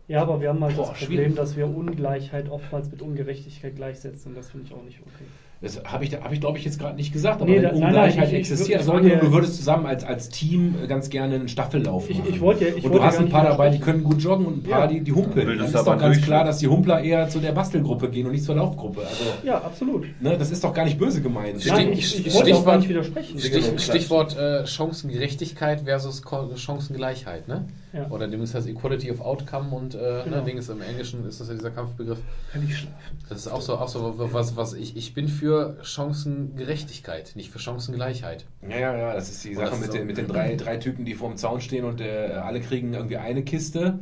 Ja, 0.07 0.21
aber 0.21 0.41
wir 0.41 0.49
haben 0.49 0.63
halt 0.63 0.75
Boah, 0.75 0.89
das 0.89 0.99
schwierig. 0.99 1.33
Problem, 1.33 1.35
dass 1.35 1.55
wir 1.55 1.67
Ungleichheit 1.67 2.49
oftmals 2.49 2.91
mit 2.91 3.01
Ungerechtigkeit 3.01 3.75
gleichsetzen 3.75 4.29
und 4.31 4.35
das 4.37 4.49
finde 4.49 4.67
ich 4.67 4.73
auch 4.73 4.83
nicht 4.83 4.99
okay. 5.01 5.25
Das 5.63 5.79
habe 5.85 6.03
ich, 6.05 6.11
hab 6.15 6.31
ich 6.33 6.39
glaube 6.39 6.57
ich, 6.57 6.65
jetzt 6.65 6.79
gerade 6.79 6.95
nicht 6.95 7.13
gesagt, 7.13 7.39
aber 7.39 7.47
Nee, 7.49 7.57
wenn 7.57 7.61
da- 7.63 7.71
nein, 7.73 7.83
Ungleichheit 7.83 8.15
nein, 8.17 8.25
ich- 8.29 8.33
ich- 8.33 8.39
existiert. 8.39 8.69
ich 8.69 8.77
Also 8.77 8.93
wollte- 8.93 9.05
angenommen, 9.05 9.29
du 9.29 9.35
würdest 9.37 9.57
zusammen 9.57 9.85
als, 9.85 10.03
als 10.03 10.29
Team 10.29 10.73
äh, 10.83 10.87
ganz 10.87 11.11
gerne 11.11 11.35
einen 11.35 11.47
Staffellauf 11.49 12.09
Ich- 12.09 12.17
machen. 12.17 12.29
ich 12.33 12.41
wollte 12.41 12.63
ja- 12.63 12.69
ich 12.69 12.75
und 12.77 12.83
wollte 12.85 12.97
du 12.97 13.03
hast 13.03 13.17
gar 13.17 13.25
ein 13.25 13.29
paar 13.29 13.43
dabei, 13.43 13.69
die 13.69 13.79
können 13.79 14.03
gut 14.03 14.19
joggen 14.23 14.47
und 14.47 14.57
ein 14.57 14.63
paar, 14.63 14.79
Ja. 14.81 14.87
die, 14.87 15.01
die 15.01 15.11
humpeln. 15.11 15.45
Bildest 15.45 15.73
Dann 15.75 15.81
ist 15.81 15.87
doch 15.87 15.97
ganz 15.99 16.21
klar, 16.23 16.45
dass 16.45 16.57
die 16.57 16.67
Humpler 16.67 17.01
eher 17.03 17.29
zu 17.29 17.37
der 17.39 17.51
Bastelgruppe 17.51 18.09
gehen 18.09 18.25
und 18.25 18.31
nicht 18.31 18.43
zur 18.43 18.55
Laufgruppe. 18.55 19.01
Also, 19.01 19.23
Ja, 19.43 19.59
absolut. 19.59 20.05
ne, 20.19 20.35
das 20.35 20.49
ist 20.49 20.63
doch 20.63 20.73
gar 20.73 20.83
nicht 20.85 20.97
böse 20.97 21.21
gemeint. 21.21 21.61
Stich- 21.61 21.71
Nein, 21.71 21.93
ich, 21.93 22.25
ich 22.25 22.33
wollte 22.33 22.37
auch 22.37 22.41
Stichwort- 22.41 22.65
gar 22.65 22.77
nicht 22.77 22.89
widersprechen. 22.89 23.39
Stich, 23.39 23.65
Stichwort 23.83 24.35
äh, 24.37 24.65
Chancengerechtigkeit 24.65 25.81
versus 25.81 26.23
Chancengleichheit, 26.55 27.47
ne? 27.47 27.65
Ja. 27.93 28.09
Oder 28.09 28.27
dem 28.29 28.41
ist 28.41 28.55
das 28.55 28.67
Equality 28.67 29.11
of 29.11 29.19
Outcome 29.19 29.75
und 29.75 29.95
äh, 29.95 30.21
Genau. 30.23 30.37
ne, 30.37 30.43
Ding 30.43 30.57
ist 30.57 30.69
im 30.69 30.81
Englischen 30.81 31.25
ist 31.27 31.41
das 31.41 31.49
ja 31.49 31.55
dieser 31.55 31.71
Kampfbegriff. 31.71 32.19
Kann 32.53 32.63
ich 32.63 32.77
schlafen. 32.77 33.17
Das 33.27 33.39
ist 33.39 33.47
auch 33.49 33.59
so, 33.61 33.77
auch 33.77 33.89
so 33.89 34.15
was, 34.31 34.55
was 34.55 34.73
ich, 34.73 34.95
ich 34.95 35.13
bin 35.13 35.27
für 35.27 35.75
Chancengerechtigkeit, 35.83 37.33
nicht 37.35 37.51
für 37.51 37.59
Chancengleichheit. 37.59 38.45
Ja, 38.67 38.77
ja, 38.77 38.97
ja, 38.97 39.13
das 39.13 39.29
ist 39.29 39.43
die 39.43 39.55
Sache 39.55 39.73
ist 39.73 39.81
mit, 39.81 39.91
so- 39.91 39.97
den, 39.97 40.07
mit 40.07 40.17
den 40.17 40.27
drei, 40.27 40.55
drei 40.55 40.77
Typen, 40.77 41.05
die 41.05 41.13
vorm 41.15 41.37
Zaun 41.37 41.61
stehen 41.61 41.85
und 41.85 42.01
äh, 42.01 42.31
alle 42.41 42.61
kriegen 42.61 42.93
irgendwie 42.93 43.17
eine 43.17 43.43
Kiste. 43.43 43.99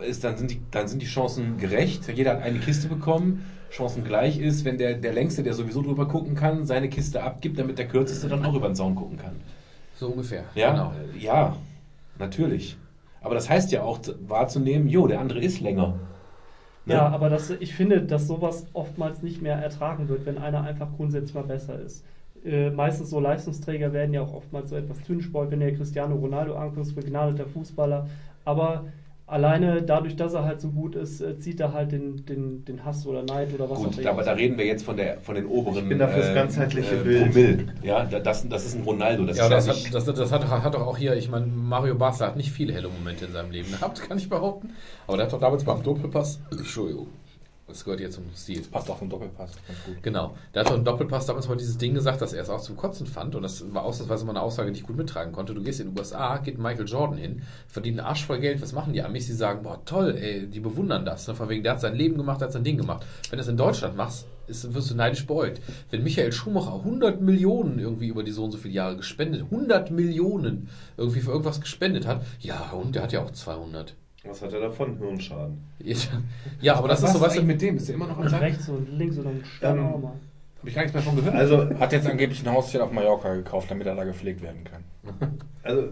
Ist, 0.00 0.24
dann, 0.24 0.36
sind 0.36 0.50
die, 0.50 0.60
dann 0.70 0.88
sind 0.88 1.02
die 1.02 1.06
Chancen 1.06 1.58
gerecht. 1.58 2.08
Jeder 2.12 2.32
hat 2.32 2.42
eine 2.42 2.58
Kiste 2.58 2.88
bekommen. 2.88 3.44
Chancen 3.70 4.04
gleich 4.04 4.38
ist, 4.38 4.64
wenn 4.64 4.78
der, 4.78 4.94
der 4.94 5.12
Längste, 5.12 5.42
der 5.42 5.52
sowieso 5.54 5.82
drüber 5.82 6.06
gucken 6.08 6.34
kann, 6.36 6.64
seine 6.64 6.88
Kiste 6.88 7.22
abgibt, 7.22 7.58
damit 7.58 7.78
der 7.78 7.88
Kürzeste 7.88 8.28
dann 8.28 8.44
auch 8.44 8.54
über 8.54 8.68
den 8.68 8.74
Zaun 8.76 8.94
gucken 8.94 9.18
kann. 9.18 9.34
So 9.96 10.08
ungefähr. 10.08 10.44
Ja, 10.54 10.70
Genau. 10.70 10.92
ja, 11.18 11.56
natürlich. 12.18 12.76
Aber 13.24 13.34
das 13.34 13.48
heißt 13.48 13.72
ja 13.72 13.82
auch 13.82 13.98
wahrzunehmen, 14.28 14.86
jo, 14.86 15.06
der 15.06 15.18
andere 15.18 15.40
ist 15.40 15.60
länger. 15.60 15.94
Ne? 16.84 16.92
Ja, 16.94 17.08
aber 17.08 17.30
das, 17.30 17.48
ich 17.48 17.74
finde, 17.74 18.02
dass 18.02 18.26
sowas 18.26 18.66
oftmals 18.74 19.22
nicht 19.22 19.40
mehr 19.40 19.56
ertragen 19.56 20.08
wird, 20.10 20.26
wenn 20.26 20.36
einer 20.36 20.62
einfach 20.62 20.88
grundsätzlich 20.94 21.34
mal 21.34 21.44
besser 21.44 21.80
ist. 21.80 22.04
Äh, 22.44 22.68
meistens 22.70 23.08
so 23.08 23.20
Leistungsträger 23.20 23.94
werden 23.94 24.12
ja 24.12 24.20
auch 24.20 24.34
oftmals 24.34 24.68
so 24.68 24.76
etwas 24.76 25.02
zynisch, 25.04 25.30
wenn 25.32 25.60
der 25.60 25.74
Cristiano 25.74 26.14
Ronaldo 26.16 26.54
anguckt, 26.54 26.94
begnadeter 26.94 27.46
Fußballer. 27.46 28.08
Aber 28.44 28.84
alleine 29.26 29.82
dadurch, 29.82 30.16
dass 30.16 30.34
er 30.34 30.44
halt 30.44 30.60
so 30.60 30.70
gut 30.70 30.94
ist, 30.96 31.20
äh, 31.20 31.38
zieht 31.38 31.58
er 31.60 31.72
halt 31.72 31.92
den, 31.92 32.24
den, 32.26 32.64
den 32.64 32.84
Hass 32.84 33.06
oder 33.06 33.22
Neid 33.22 33.54
oder 33.54 33.70
was 33.70 33.78
auch 33.78 33.84
Gut, 33.84 33.98
immer. 33.98 34.10
aber 34.10 34.22
da 34.22 34.32
reden 34.32 34.58
wir 34.58 34.66
jetzt 34.66 34.84
von, 34.84 34.96
der, 34.96 35.20
von 35.20 35.34
den 35.34 35.46
oberen 35.46 35.84
Ich 35.84 35.88
bin 35.88 35.98
da 35.98 36.08
fürs 36.08 36.34
ganzheitliche 36.34 36.96
äh, 36.96 37.02
Bild. 37.04 37.32
Promille. 37.32 37.66
Ja, 37.82 38.04
da- 38.04 38.20
das, 38.20 38.48
das 38.48 38.66
ist 38.66 38.74
ein 38.76 38.82
Ronaldo. 38.82 39.24
Das 39.24 39.36
Ja, 39.38 39.44
ist 39.44 39.66
das, 39.68 39.68
hat, 39.68 39.94
das, 39.94 40.04
das 40.04 40.32
hat, 40.32 40.46
hat 40.48 40.74
doch 40.74 40.86
auch 40.86 40.98
hier, 40.98 41.16
ich 41.16 41.30
meine, 41.30 41.46
Mario 41.46 41.94
Basler 41.94 42.26
hat 42.28 42.36
nicht 42.36 42.50
viele 42.52 42.72
helle 42.74 42.88
Momente 42.88 43.24
in 43.24 43.32
seinem 43.32 43.50
Leben 43.50 43.70
gehabt, 43.72 44.02
kann 44.02 44.18
ich 44.18 44.28
behaupten. 44.28 44.70
Aber 45.06 45.16
der 45.16 45.26
hat 45.26 45.32
doch 45.32 45.40
damals 45.40 45.64
beim 45.64 45.82
Doppelpass, 45.82 46.40
Entschuldigung, 46.50 47.08
das 47.66 47.82
gehört 47.82 48.00
jetzt 48.00 48.16
zum 48.16 48.24
Stil. 48.36 48.62
Passt 48.70 48.90
auch 48.90 49.00
im 49.00 49.08
Doppelpass. 49.08 49.52
Genau. 50.02 50.36
Der 50.52 50.64
hat 50.64 50.72
im 50.72 50.84
Doppelpass 50.84 51.24
damals 51.24 51.48
mal 51.48 51.56
dieses 51.56 51.78
Ding 51.78 51.94
gesagt, 51.94 52.20
dass 52.20 52.34
er 52.34 52.42
es 52.42 52.50
auch 52.50 52.60
zum 52.60 52.76
Kotzen 52.76 53.06
fand. 53.06 53.34
Und 53.34 53.42
das 53.42 53.72
war 53.72 53.84
ausnahmsweise 53.84 54.26
mal 54.26 54.32
eine 54.32 54.42
Aussage, 54.42 54.70
die 54.70 54.80
ich 54.80 54.86
gut 54.86 54.96
mittragen 54.96 55.32
konnte. 55.32 55.54
Du 55.54 55.62
gehst 55.62 55.80
in 55.80 55.88
den 55.88 55.98
USA, 55.98 56.36
geht 56.36 56.58
Michael 56.58 56.86
Jordan 56.86 57.16
hin, 57.16 57.42
verdient 57.66 57.98
einen 57.98 58.06
Arsch 58.06 58.26
voll 58.26 58.40
Geld. 58.40 58.60
Was 58.60 58.74
machen 58.74 58.92
die 58.92 59.02
Amis? 59.02 59.26
Die 59.26 59.32
sagen, 59.32 59.62
boah, 59.62 59.82
toll, 59.86 60.14
ey, 60.14 60.46
die 60.46 60.60
bewundern 60.60 61.06
das. 61.06 61.26
Ne? 61.26 61.34
Von 61.34 61.48
wegen, 61.48 61.62
der 61.62 61.72
hat 61.72 61.80
sein 61.80 61.94
Leben 61.94 62.18
gemacht, 62.18 62.42
der 62.42 62.48
hat 62.48 62.52
sein 62.52 62.64
Ding 62.64 62.76
gemacht. 62.76 63.06
Wenn 63.30 63.38
du 63.38 63.42
es 63.42 63.48
in 63.48 63.56
Deutschland 63.56 63.96
machst, 63.96 64.26
ist, 64.46 64.74
wirst 64.74 64.90
du 64.90 64.94
neidisch 64.94 65.26
beäugt. 65.26 65.62
Wenn 65.90 66.02
Michael 66.02 66.32
Schumacher 66.32 66.74
100 66.74 67.22
Millionen 67.22 67.78
irgendwie 67.78 68.08
über 68.08 68.22
die 68.22 68.32
so 68.32 68.44
und 68.44 68.50
so 68.50 68.58
viele 68.58 68.74
Jahre 68.74 68.98
gespendet, 68.98 69.44
100 69.44 69.90
Millionen 69.90 70.68
irgendwie 70.98 71.20
für 71.20 71.30
irgendwas 71.30 71.62
gespendet 71.62 72.06
hat, 72.06 72.26
ja, 72.40 72.72
und 72.72 72.94
der 72.94 73.04
hat 73.04 73.12
ja 73.12 73.22
auch 73.22 73.30
200. 73.30 73.94
Was 74.26 74.40
hat 74.42 74.52
er 74.52 74.60
davon? 74.60 74.96
Hirnschaden. 74.98 75.58
Ja, 76.60 76.76
aber 76.76 76.88
das 76.88 77.02
Was 77.02 77.10
ist 77.10 77.18
so, 77.18 77.24
ist 77.24 77.30
weißt 77.30 77.38
du, 77.38 77.42
mit 77.42 77.60
dem? 77.60 77.76
Ist 77.76 77.88
der 77.88 77.94
immer 77.96 78.06
noch 78.06 78.18
am 78.18 78.24
rechts 78.26 78.68
und 78.68 78.88
links 78.98 79.18
und 79.18 79.24
dann 79.24 79.44
Sternarmer. 79.44 80.12
Habe 80.58 80.68
ich 80.68 80.74
gar 80.74 80.82
nichts 80.82 80.94
mehr 80.94 81.02
von 81.02 81.16
gehört. 81.16 81.34
Also, 81.34 81.78
Hat 81.78 81.92
jetzt 81.92 82.06
angeblich 82.08 82.42
ein 82.46 82.50
Haustier 82.52 82.82
auf 82.84 82.90
Mallorca 82.90 83.34
gekauft, 83.34 83.70
damit 83.70 83.86
er 83.86 83.94
da 83.94 84.04
gepflegt 84.04 84.42
werden 84.42 84.64
kann. 84.64 84.82
Also, 85.62 85.84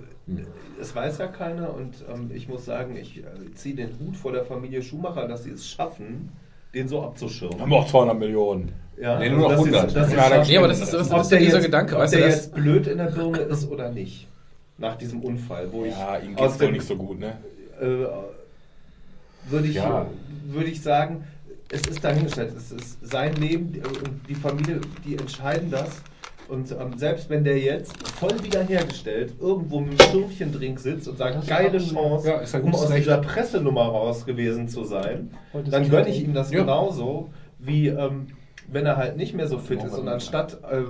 es 0.78 0.94
weiß 0.94 1.16
ja 1.16 1.28
keiner 1.28 1.72
und 1.74 1.94
ähm, 2.12 2.30
ich 2.34 2.46
muss 2.46 2.66
sagen, 2.66 2.94
ich 2.94 3.20
äh, 3.20 3.22
ziehe 3.54 3.74
den 3.74 3.88
Hut 3.98 4.18
vor 4.18 4.30
der 4.32 4.44
Familie 4.44 4.82
Schumacher, 4.82 5.26
dass 5.26 5.44
sie 5.44 5.50
es 5.52 5.66
schaffen, 5.66 6.28
den 6.74 6.88
so 6.88 7.02
abzuschirmen. 7.02 7.58
Haben 7.58 7.70
wir 7.70 7.78
auch 7.78 7.86
200 7.88 8.18
Millionen. 8.18 8.70
Ja, 9.00 9.18
Nee, 9.18 9.30
nur 9.30 9.38
noch 9.38 9.48
dass 9.48 9.62
sie- 9.62 9.70
100. 9.70 9.96
dass 9.96 10.10
sie 10.10 10.16
Ja, 10.16 10.22
schaffen, 10.28 10.50
Nee, 10.50 10.58
aber 10.58 10.68
das 10.68 10.80
ist, 10.82 10.92
das 10.92 11.10
ob 11.10 11.22
ist 11.22 11.28
der 11.30 11.38
dieser 11.38 11.56
jetzt, 11.56 11.64
Gedanke, 11.64 11.94
ob 11.94 12.00
weißt 12.02 12.12
du, 12.12 12.18
der 12.18 12.26
das, 12.26 12.36
jetzt 12.36 12.54
blöd 12.54 12.86
in 12.86 12.98
der 12.98 13.04
Birne 13.06 13.38
ist 13.38 13.70
oder 13.70 13.90
nicht. 13.90 14.28
Nach 14.76 14.96
diesem 14.96 15.22
Unfall, 15.22 15.72
wo 15.72 15.86
ich 15.86 15.92
Ja, 15.92 16.18
ihm 16.18 16.36
aus 16.36 16.42
geht's 16.50 16.60
wohl 16.60 16.66
dem- 16.66 16.72
nicht 16.74 16.86
so 16.86 16.96
gut, 16.96 17.18
ne? 17.18 17.38
Äh, 17.82 18.06
würde 19.50 19.68
ich, 19.68 19.74
Ja. 19.74 20.06
würde 20.46 20.68
ich 20.70 20.80
sagen, 20.82 21.24
es 21.70 21.82
ist 21.86 22.04
dahingestellt. 22.04 22.52
Es 22.56 22.70
ist 22.70 22.98
sein 23.06 23.34
Leben 23.36 23.74
äh, 23.74 23.86
und 23.86 24.20
die 24.28 24.34
Familie, 24.34 24.80
die 25.04 25.16
entscheiden 25.16 25.70
das. 25.70 26.02
Und 26.48 26.70
ähm, 26.72 26.98
selbst 26.98 27.30
wenn 27.30 27.44
der 27.44 27.58
jetzt 27.58 27.94
voll 28.18 28.42
wiederhergestellt 28.42 29.32
irgendwo 29.40 29.80
mit 29.80 30.00
einem 30.02 30.10
Schirmchendrink 30.10 30.78
sitzt 30.78 31.08
und 31.08 31.16
sagt, 31.16 31.46
geile 31.46 31.78
Chance, 31.78 32.28
Ja, 32.28 32.38
ist 32.38 32.54
ein 32.54 32.62
um 32.62 32.74
aus 32.74 32.90
Recht. 32.90 33.00
dieser 33.04 33.18
Pressenummer 33.18 33.82
raus 33.86 34.26
gewesen 34.26 34.68
zu 34.68 34.84
sein, 34.84 35.30
dann 35.70 35.88
gönne 35.88 36.08
ich 36.08 36.22
ihm 36.22 36.34
das 36.34 36.50
Ja. 36.50 36.60
genauso, 36.60 37.30
wie 37.58 37.88
ähm, 37.88 38.26
wenn 38.70 38.84
er 38.86 38.96
halt 38.96 39.16
nicht 39.16 39.34
mehr 39.34 39.46
so 39.46 39.58
fit 39.58 39.82
ist 39.82 39.96
und 39.96 40.08
anstatt 40.08 40.58
äh, 40.70 40.82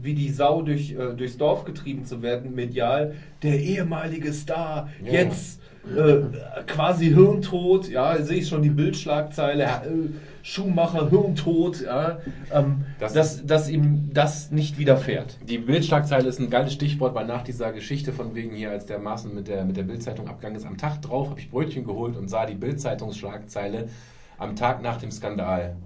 wie 0.00 0.14
die 0.14 0.30
Sau 0.30 0.62
durch, 0.62 0.92
äh, 0.92 1.14
durchs 1.16 1.36
Dorf 1.36 1.64
getrieben 1.64 2.04
zu 2.04 2.20
werden, 2.22 2.54
medial, 2.54 3.14
der 3.42 3.60
ehemalige 3.60 4.32
Star, 4.32 4.88
Ja. 5.04 5.12
jetzt 5.12 5.60
äh, 5.94 6.62
quasi 6.66 7.06
hirntot, 7.06 7.88
ja, 7.88 8.20
sehe 8.22 8.38
ich 8.38 8.48
schon 8.48 8.62
die 8.62 8.70
Bildschlagzeile, 8.70 9.64
äh, 9.64 9.68
Schuhmacher 10.42 11.10
hirntot, 11.10 11.82
ja, 11.82 12.18
ähm, 12.52 12.84
Das- 12.98 13.12
dass, 13.12 13.46
dass 13.46 13.68
ihm 13.68 14.10
das 14.12 14.50
nicht 14.50 14.78
widerfährt. 14.78 15.38
Die 15.48 15.58
Bildschlagzeile 15.58 16.28
ist 16.28 16.40
ein 16.40 16.50
geiles 16.50 16.72
Stichwort, 16.72 17.14
weil 17.14 17.26
nach 17.26 17.42
dieser 17.42 17.72
Geschichte 17.72 18.12
von 18.12 18.34
wegen 18.34 18.54
hier, 18.54 18.70
als 18.70 18.86
der 18.86 18.98
Maaßen 18.98 19.34
mit 19.34 19.48
der, 19.48 19.64
mit 19.64 19.76
der 19.76 19.82
Bildzeitung 19.84 20.28
abgegangen 20.28 20.56
ist, 20.56 20.66
am 20.66 20.76
Tag 20.78 21.02
drauf 21.02 21.30
habe 21.30 21.40
ich 21.40 21.50
Brötchen 21.50 21.84
geholt 21.84 22.16
und 22.16 22.28
sah 22.28 22.46
die 22.46 22.54
Bildzeitungsschlagzeile 22.54 23.88
am 24.38 24.56
Tag 24.56 24.82
nach 24.82 24.98
dem 24.98 25.10
Skandal. 25.10 25.76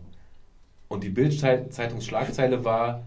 Und 0.89 1.05
die 1.05 1.11
Bildzeitungsschlagzeile 1.11 2.65
war 2.65 3.03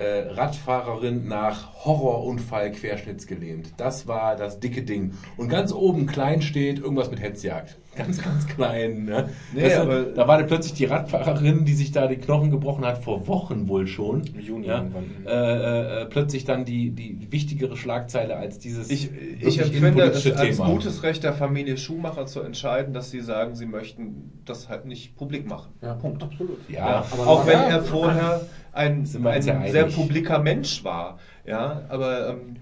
Radfahrerin 0.00 1.26
nach 1.28 1.84
Horrorunfall 1.84 2.72
querschnittsgelähmt. 2.72 3.74
Das 3.76 4.08
war 4.08 4.36
das 4.36 4.58
dicke 4.58 4.82
Ding. 4.82 5.12
Und 5.36 5.48
ganz 5.48 5.72
oben 5.72 6.06
klein 6.06 6.40
steht 6.42 6.78
irgendwas 6.78 7.10
mit 7.10 7.20
Hetzjagd. 7.20 7.78
Ganz, 7.94 8.22
ganz 8.22 8.46
klein. 8.48 9.04
Ne? 9.04 9.28
Nee, 9.52 9.64
das, 9.64 9.74
aber- 9.80 10.04
da 10.04 10.26
war 10.26 10.38
dann 10.38 10.46
plötzlich 10.46 10.72
die 10.72 10.86
Radfahrerin, 10.86 11.66
die 11.66 11.74
sich 11.74 11.92
da 11.92 12.06
die 12.06 12.16
Knochen 12.16 12.50
gebrochen 12.50 12.86
hat, 12.86 13.04
vor 13.04 13.26
Wochen 13.28 13.68
wohl 13.68 13.86
schon. 13.86 14.22
Im 14.28 14.40
Juni 14.40 14.66
Ja, 14.68 14.78
irgendwann. 14.78 15.04
äh, 15.26 16.00
äh, 16.00 16.06
plötzlich 16.06 16.46
dann 16.46 16.64
die, 16.64 16.92
die 16.92 17.30
wichtigere 17.30 17.76
Schlagzeile 17.76 18.36
als 18.38 18.58
dieses 18.58 18.88
Ich, 18.90 19.10
ich 19.42 19.60
empfinde 19.60 20.04
es 20.04 20.24
als 20.34 20.56
Thema. 20.56 20.70
gutes 20.70 21.02
Recht 21.02 21.22
der 21.22 21.34
Familie 21.34 21.76
Schumacher 21.76 22.24
zu 22.24 22.40
entscheiden, 22.40 22.94
dass 22.94 23.10
sie 23.10 23.20
sagen, 23.20 23.54
sie 23.56 23.66
möchten 23.66 24.40
das 24.46 24.70
halt 24.70 24.86
nicht 24.86 25.14
publik 25.14 25.46
machen. 25.46 25.74
Ja. 25.82 25.92
Punkt. 25.92 26.22
Absolut. 26.22 26.60
Ja, 26.70 27.04
aber 27.12 27.26
auch 27.26 27.46
wenn 27.46 27.58
ja, 27.58 27.68
er 27.68 27.82
vorher 27.82 28.40
ein, 28.72 29.00
ein 29.24 29.42
sehr 29.42 29.60
einig. 29.60 29.94
publiker 29.94 30.38
Mensch 30.38 30.84
war. 30.84 31.18
Ja, 31.44 31.82
aber 31.88 32.30
ähm, 32.30 32.56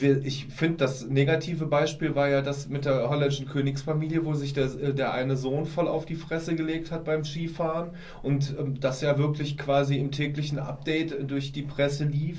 wir, 0.00 0.24
ich 0.24 0.46
finde, 0.46 0.78
das 0.78 1.06
negative 1.06 1.66
Beispiel 1.66 2.14
war 2.14 2.28
ja 2.28 2.42
das 2.42 2.68
mit 2.68 2.84
der 2.84 3.08
holländischen 3.08 3.46
Königsfamilie, 3.46 4.24
wo 4.24 4.34
sich 4.34 4.52
der, 4.52 4.64
äh, 4.64 4.94
der 4.94 5.12
eine 5.12 5.36
Sohn 5.36 5.66
voll 5.66 5.88
auf 5.88 6.06
die 6.06 6.14
Fresse 6.14 6.54
gelegt 6.54 6.90
hat 6.90 7.04
beim 7.04 7.24
Skifahren 7.24 7.90
und 8.22 8.54
ähm, 8.58 8.80
das 8.80 9.00
ja 9.00 9.18
wirklich 9.18 9.56
quasi 9.56 9.96
im 9.96 10.10
täglichen 10.10 10.58
Update 10.58 11.30
durch 11.30 11.52
die 11.52 11.62
Presse 11.62 12.04
lief, 12.04 12.38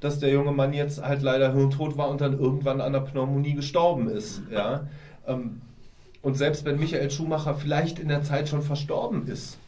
dass 0.00 0.18
der 0.18 0.30
junge 0.30 0.52
Mann 0.52 0.72
jetzt 0.72 1.02
halt 1.02 1.22
leider 1.22 1.52
hirntot 1.52 1.96
war 1.96 2.10
und 2.10 2.20
dann 2.20 2.38
irgendwann 2.38 2.80
an 2.80 2.92
der 2.92 3.00
Pneumonie 3.00 3.54
gestorben 3.54 4.08
ist. 4.08 4.42
Ja. 4.50 4.86
Ähm, 5.26 5.60
und 6.22 6.36
selbst 6.36 6.64
wenn 6.64 6.78
Michael 6.78 7.10
Schumacher 7.10 7.54
vielleicht 7.54 7.98
in 7.98 8.08
der 8.08 8.22
Zeit 8.22 8.48
schon 8.48 8.62
verstorben 8.62 9.28
ist, 9.28 9.58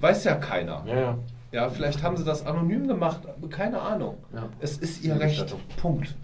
weiß 0.00 0.24
ja 0.24 0.34
keiner. 0.34 0.84
ja, 0.86 0.94
ja. 0.94 1.18
Ja, 1.52 1.68
vielleicht 1.68 2.02
haben 2.02 2.16
sie 2.16 2.24
das 2.24 2.46
anonym 2.46 2.88
gemacht, 2.88 3.20
keine 3.50 3.80
Ahnung. 3.80 4.16
Ja. 4.34 4.48
Es 4.60 4.78
ist 4.78 5.04
ihr 5.04 5.20
Recht. 5.20 5.54
Punkt. 5.76 6.16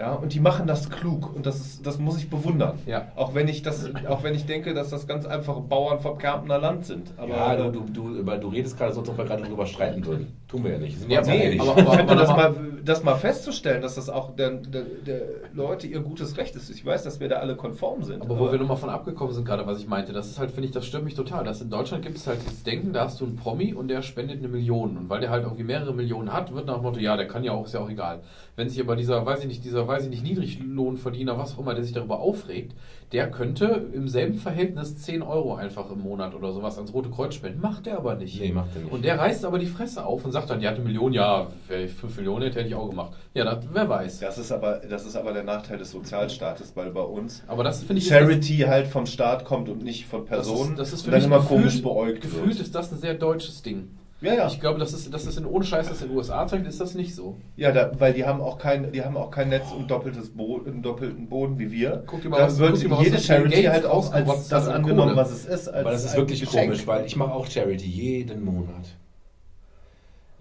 Ja, 0.00 0.12
und 0.14 0.32
die 0.32 0.40
machen 0.40 0.66
das 0.66 0.88
klug 0.88 1.34
und 1.36 1.44
das, 1.44 1.60
ist, 1.60 1.86
das 1.86 1.98
muss 1.98 2.16
ich 2.16 2.30
bewundern. 2.30 2.78
Ja. 2.86 3.08
Auch 3.16 3.34
wenn 3.34 3.48
ich 3.48 3.60
das, 3.60 3.90
auch 4.08 4.22
wenn 4.22 4.34
ich 4.34 4.46
denke, 4.46 4.72
dass 4.72 4.88
das 4.88 5.06
ganz 5.06 5.26
einfache 5.26 5.60
Bauern 5.60 6.00
vom 6.00 6.16
Kärntner 6.16 6.58
Land 6.58 6.86
sind. 6.86 7.12
Aber 7.18 7.28
ja, 7.28 7.52
äh, 7.54 7.70
du, 7.70 7.80
du, 7.80 7.84
du, 7.92 8.14
über- 8.16 8.38
du 8.38 8.48
redest 8.48 8.78
gerade 8.78 8.94
so, 8.94 9.00
als 9.00 9.10
ob 9.10 9.18
wir 9.18 9.26
gerade 9.26 9.42
darüber 9.42 9.66
streiten 9.66 10.06
würden. 10.06 10.28
Tun 10.48 10.64
wir 10.64 10.72
ja 10.72 10.78
nicht. 10.78 10.96
Ja, 11.06 11.20
nee, 11.20 11.60
aber- 11.60 11.76
ich 11.78 11.88
finde 11.88 12.02
aber 12.12 12.14
das 12.16 12.28
mal, 12.30 12.54
das 12.82 13.04
mal 13.04 13.14
festzustellen, 13.16 13.82
dass 13.82 13.96
das 13.96 14.08
auch 14.08 14.34
der, 14.36 14.52
der, 14.52 14.84
der 15.06 15.20
Leute 15.52 15.86
ihr 15.86 16.00
gutes 16.00 16.38
Recht 16.38 16.56
ist. 16.56 16.70
Ich 16.70 16.82
weiß, 16.84 17.02
dass 17.02 17.20
wir 17.20 17.28
da 17.28 17.36
alle 17.36 17.54
konform 17.54 18.02
sind. 18.02 18.22
Aber 18.22 18.38
wo 18.38 18.50
wir 18.50 18.58
nochmal 18.58 18.78
von 18.78 18.88
abgekommen 18.88 19.34
sind, 19.34 19.44
gerade 19.44 19.66
was 19.66 19.78
ich 19.80 19.86
meinte, 19.86 20.14
das 20.14 20.28
ist 20.30 20.38
halt, 20.38 20.50
finde 20.50 20.68
ich, 20.68 20.72
das 20.72 20.86
stört 20.86 21.04
mich 21.04 21.14
total. 21.14 21.44
Dass 21.44 21.60
in 21.60 21.68
Deutschland 21.68 22.02
gibt 22.02 22.16
es 22.16 22.26
halt 22.26 22.38
dieses 22.42 22.62
Denken, 22.62 22.94
da 22.94 23.04
hast 23.04 23.20
du 23.20 23.26
einen 23.26 23.36
Promi 23.36 23.74
und 23.74 23.88
der 23.88 24.00
spendet 24.00 24.38
eine 24.38 24.48
Million. 24.48 24.96
Und 24.96 25.10
weil 25.10 25.20
der 25.20 25.28
halt 25.28 25.42
irgendwie 25.44 25.62
mehrere 25.64 25.92
Millionen 25.92 26.32
hat, 26.32 26.54
wird 26.54 26.64
nach 26.66 26.76
dem 26.76 26.84
Motto, 26.84 26.98
ja, 27.00 27.18
der 27.18 27.28
kann 27.28 27.44
ja 27.44 27.52
auch, 27.52 27.66
ist 27.66 27.74
ja 27.74 27.80
auch 27.80 27.90
egal. 27.90 28.20
Wenn 28.60 28.68
sich 28.68 28.78
aber 28.78 28.94
dieser, 28.94 29.24
weiß 29.24 29.40
ich 29.40 29.46
nicht, 29.46 29.64
dieser, 29.64 29.88
weiß 29.88 30.04
ich 30.04 30.10
nicht, 30.10 30.22
Niedriglohnverdiener, 30.22 31.38
was 31.38 31.54
auch 31.54 31.60
immer, 31.60 31.72
der 31.72 31.82
sich 31.82 31.94
darüber 31.94 32.20
aufregt, 32.20 32.74
der 33.10 33.30
könnte 33.30 33.86
im 33.94 34.06
selben 34.06 34.34
Verhältnis 34.34 34.98
10 34.98 35.22
Euro 35.22 35.54
einfach 35.54 35.90
im 35.90 36.00
Monat 36.00 36.34
oder 36.34 36.52
sowas 36.52 36.76
ans 36.76 36.92
Rote 36.92 37.08
Kreuz 37.08 37.34
spenden. 37.36 37.62
Macht 37.62 37.86
der 37.86 37.96
aber 37.96 38.16
nicht. 38.16 38.38
Nee, 38.38 38.52
macht 38.52 38.76
er 38.76 38.82
nicht. 38.82 38.92
Und 38.92 39.02
der 39.02 39.18
reißt 39.18 39.46
aber 39.46 39.58
die 39.58 39.64
Fresse 39.64 40.04
auf 40.04 40.26
und 40.26 40.32
sagt 40.32 40.50
dann, 40.50 40.60
ja, 40.60 40.72
eine 40.72 40.80
Million, 40.80 41.14
ja, 41.14 41.46
5 41.68 42.16
Millionen 42.18 42.52
hätte 42.52 42.60
ich 42.60 42.74
auch 42.74 42.90
gemacht. 42.90 43.14
Ja, 43.32 43.44
das, 43.46 43.64
wer 43.72 43.88
weiß. 43.88 44.20
Das 44.20 44.36
ist, 44.36 44.52
aber, 44.52 44.82
das 44.86 45.06
ist 45.06 45.16
aber 45.16 45.32
der 45.32 45.44
Nachteil 45.44 45.78
des 45.78 45.90
Sozialstaates, 45.92 46.76
weil 46.76 46.90
bei 46.90 47.00
uns 47.00 47.42
Aber 47.46 47.64
das 47.64 47.82
ich 47.88 48.08
Charity 48.08 48.58
halt 48.58 48.88
vom 48.88 49.06
Staat 49.06 49.46
kommt 49.46 49.70
und 49.70 49.82
nicht 49.82 50.04
von 50.04 50.26
Personen 50.26 50.76
Das 50.76 50.92
ist, 50.92 50.92
das 50.92 50.92
ist 50.92 51.02
für 51.04 51.06
und 51.06 51.12
dann 51.12 51.20
mich 51.20 51.26
immer 51.28 51.38
gefühlt, 51.38 51.60
komisch 51.60 51.82
beäugt 51.82 52.20
Gefühlt 52.20 52.48
wird. 52.48 52.60
ist 52.60 52.74
das 52.74 52.92
ein 52.92 52.98
sehr 52.98 53.14
deutsches 53.14 53.62
Ding. 53.62 53.88
Ja, 54.22 54.34
ja. 54.34 54.46
Ich 54.48 54.60
glaube, 54.60 54.78
das 54.78 54.92
ist, 54.92 55.12
das 55.14 55.24
ist 55.26 55.38
in, 55.38 55.46
ohne 55.46 55.64
Scheiß, 55.64 55.88
das 55.88 56.02
in 56.02 56.08
den 56.08 56.16
USA 56.16 56.46
zeigt, 56.46 56.66
ist 56.66 56.80
das 56.80 56.94
nicht 56.94 57.14
so. 57.14 57.36
Ja, 57.56 57.72
da, 57.72 57.90
weil 57.98 58.12
die 58.12 58.26
haben 58.26 58.40
auch 58.40 58.58
kein, 58.58 58.92
die 58.92 59.02
haben 59.02 59.16
auch 59.16 59.30
kein 59.30 59.48
Netz 59.48 59.72
und 59.72 59.90
doppeltes 59.90 60.30
Bo 60.30 60.58
doppelten 60.58 61.26
Boden 61.28 61.58
wie 61.58 61.72
wir. 61.72 62.02
Guck 62.06 62.22
dir 62.22 62.28
mal 62.28 62.38
da 62.38 62.46
was- 62.46 62.58
wird 62.58 62.78
guck 62.80 62.90
mal 62.90 63.02
jede 63.02 63.18
Charity 63.18 63.62
halt 63.64 63.86
auch 63.86 64.12
als 64.12 64.48
das 64.48 64.68
angenommen, 64.68 65.14
Kohle. 65.14 65.16
was 65.16 65.30
es 65.32 65.46
ist. 65.46 65.68
Als 65.68 65.76
Aber 65.84 65.90
das 65.92 66.04
ist 66.04 66.16
wirklich 66.16 66.40
Geschenk. 66.40 66.66
komisch, 66.72 66.86
weil 66.86 67.06
ich 67.06 67.16
mache 67.16 67.32
auch 67.32 67.46
Charity 67.46 67.86
jeden 67.86 68.44
Monat. 68.44 68.84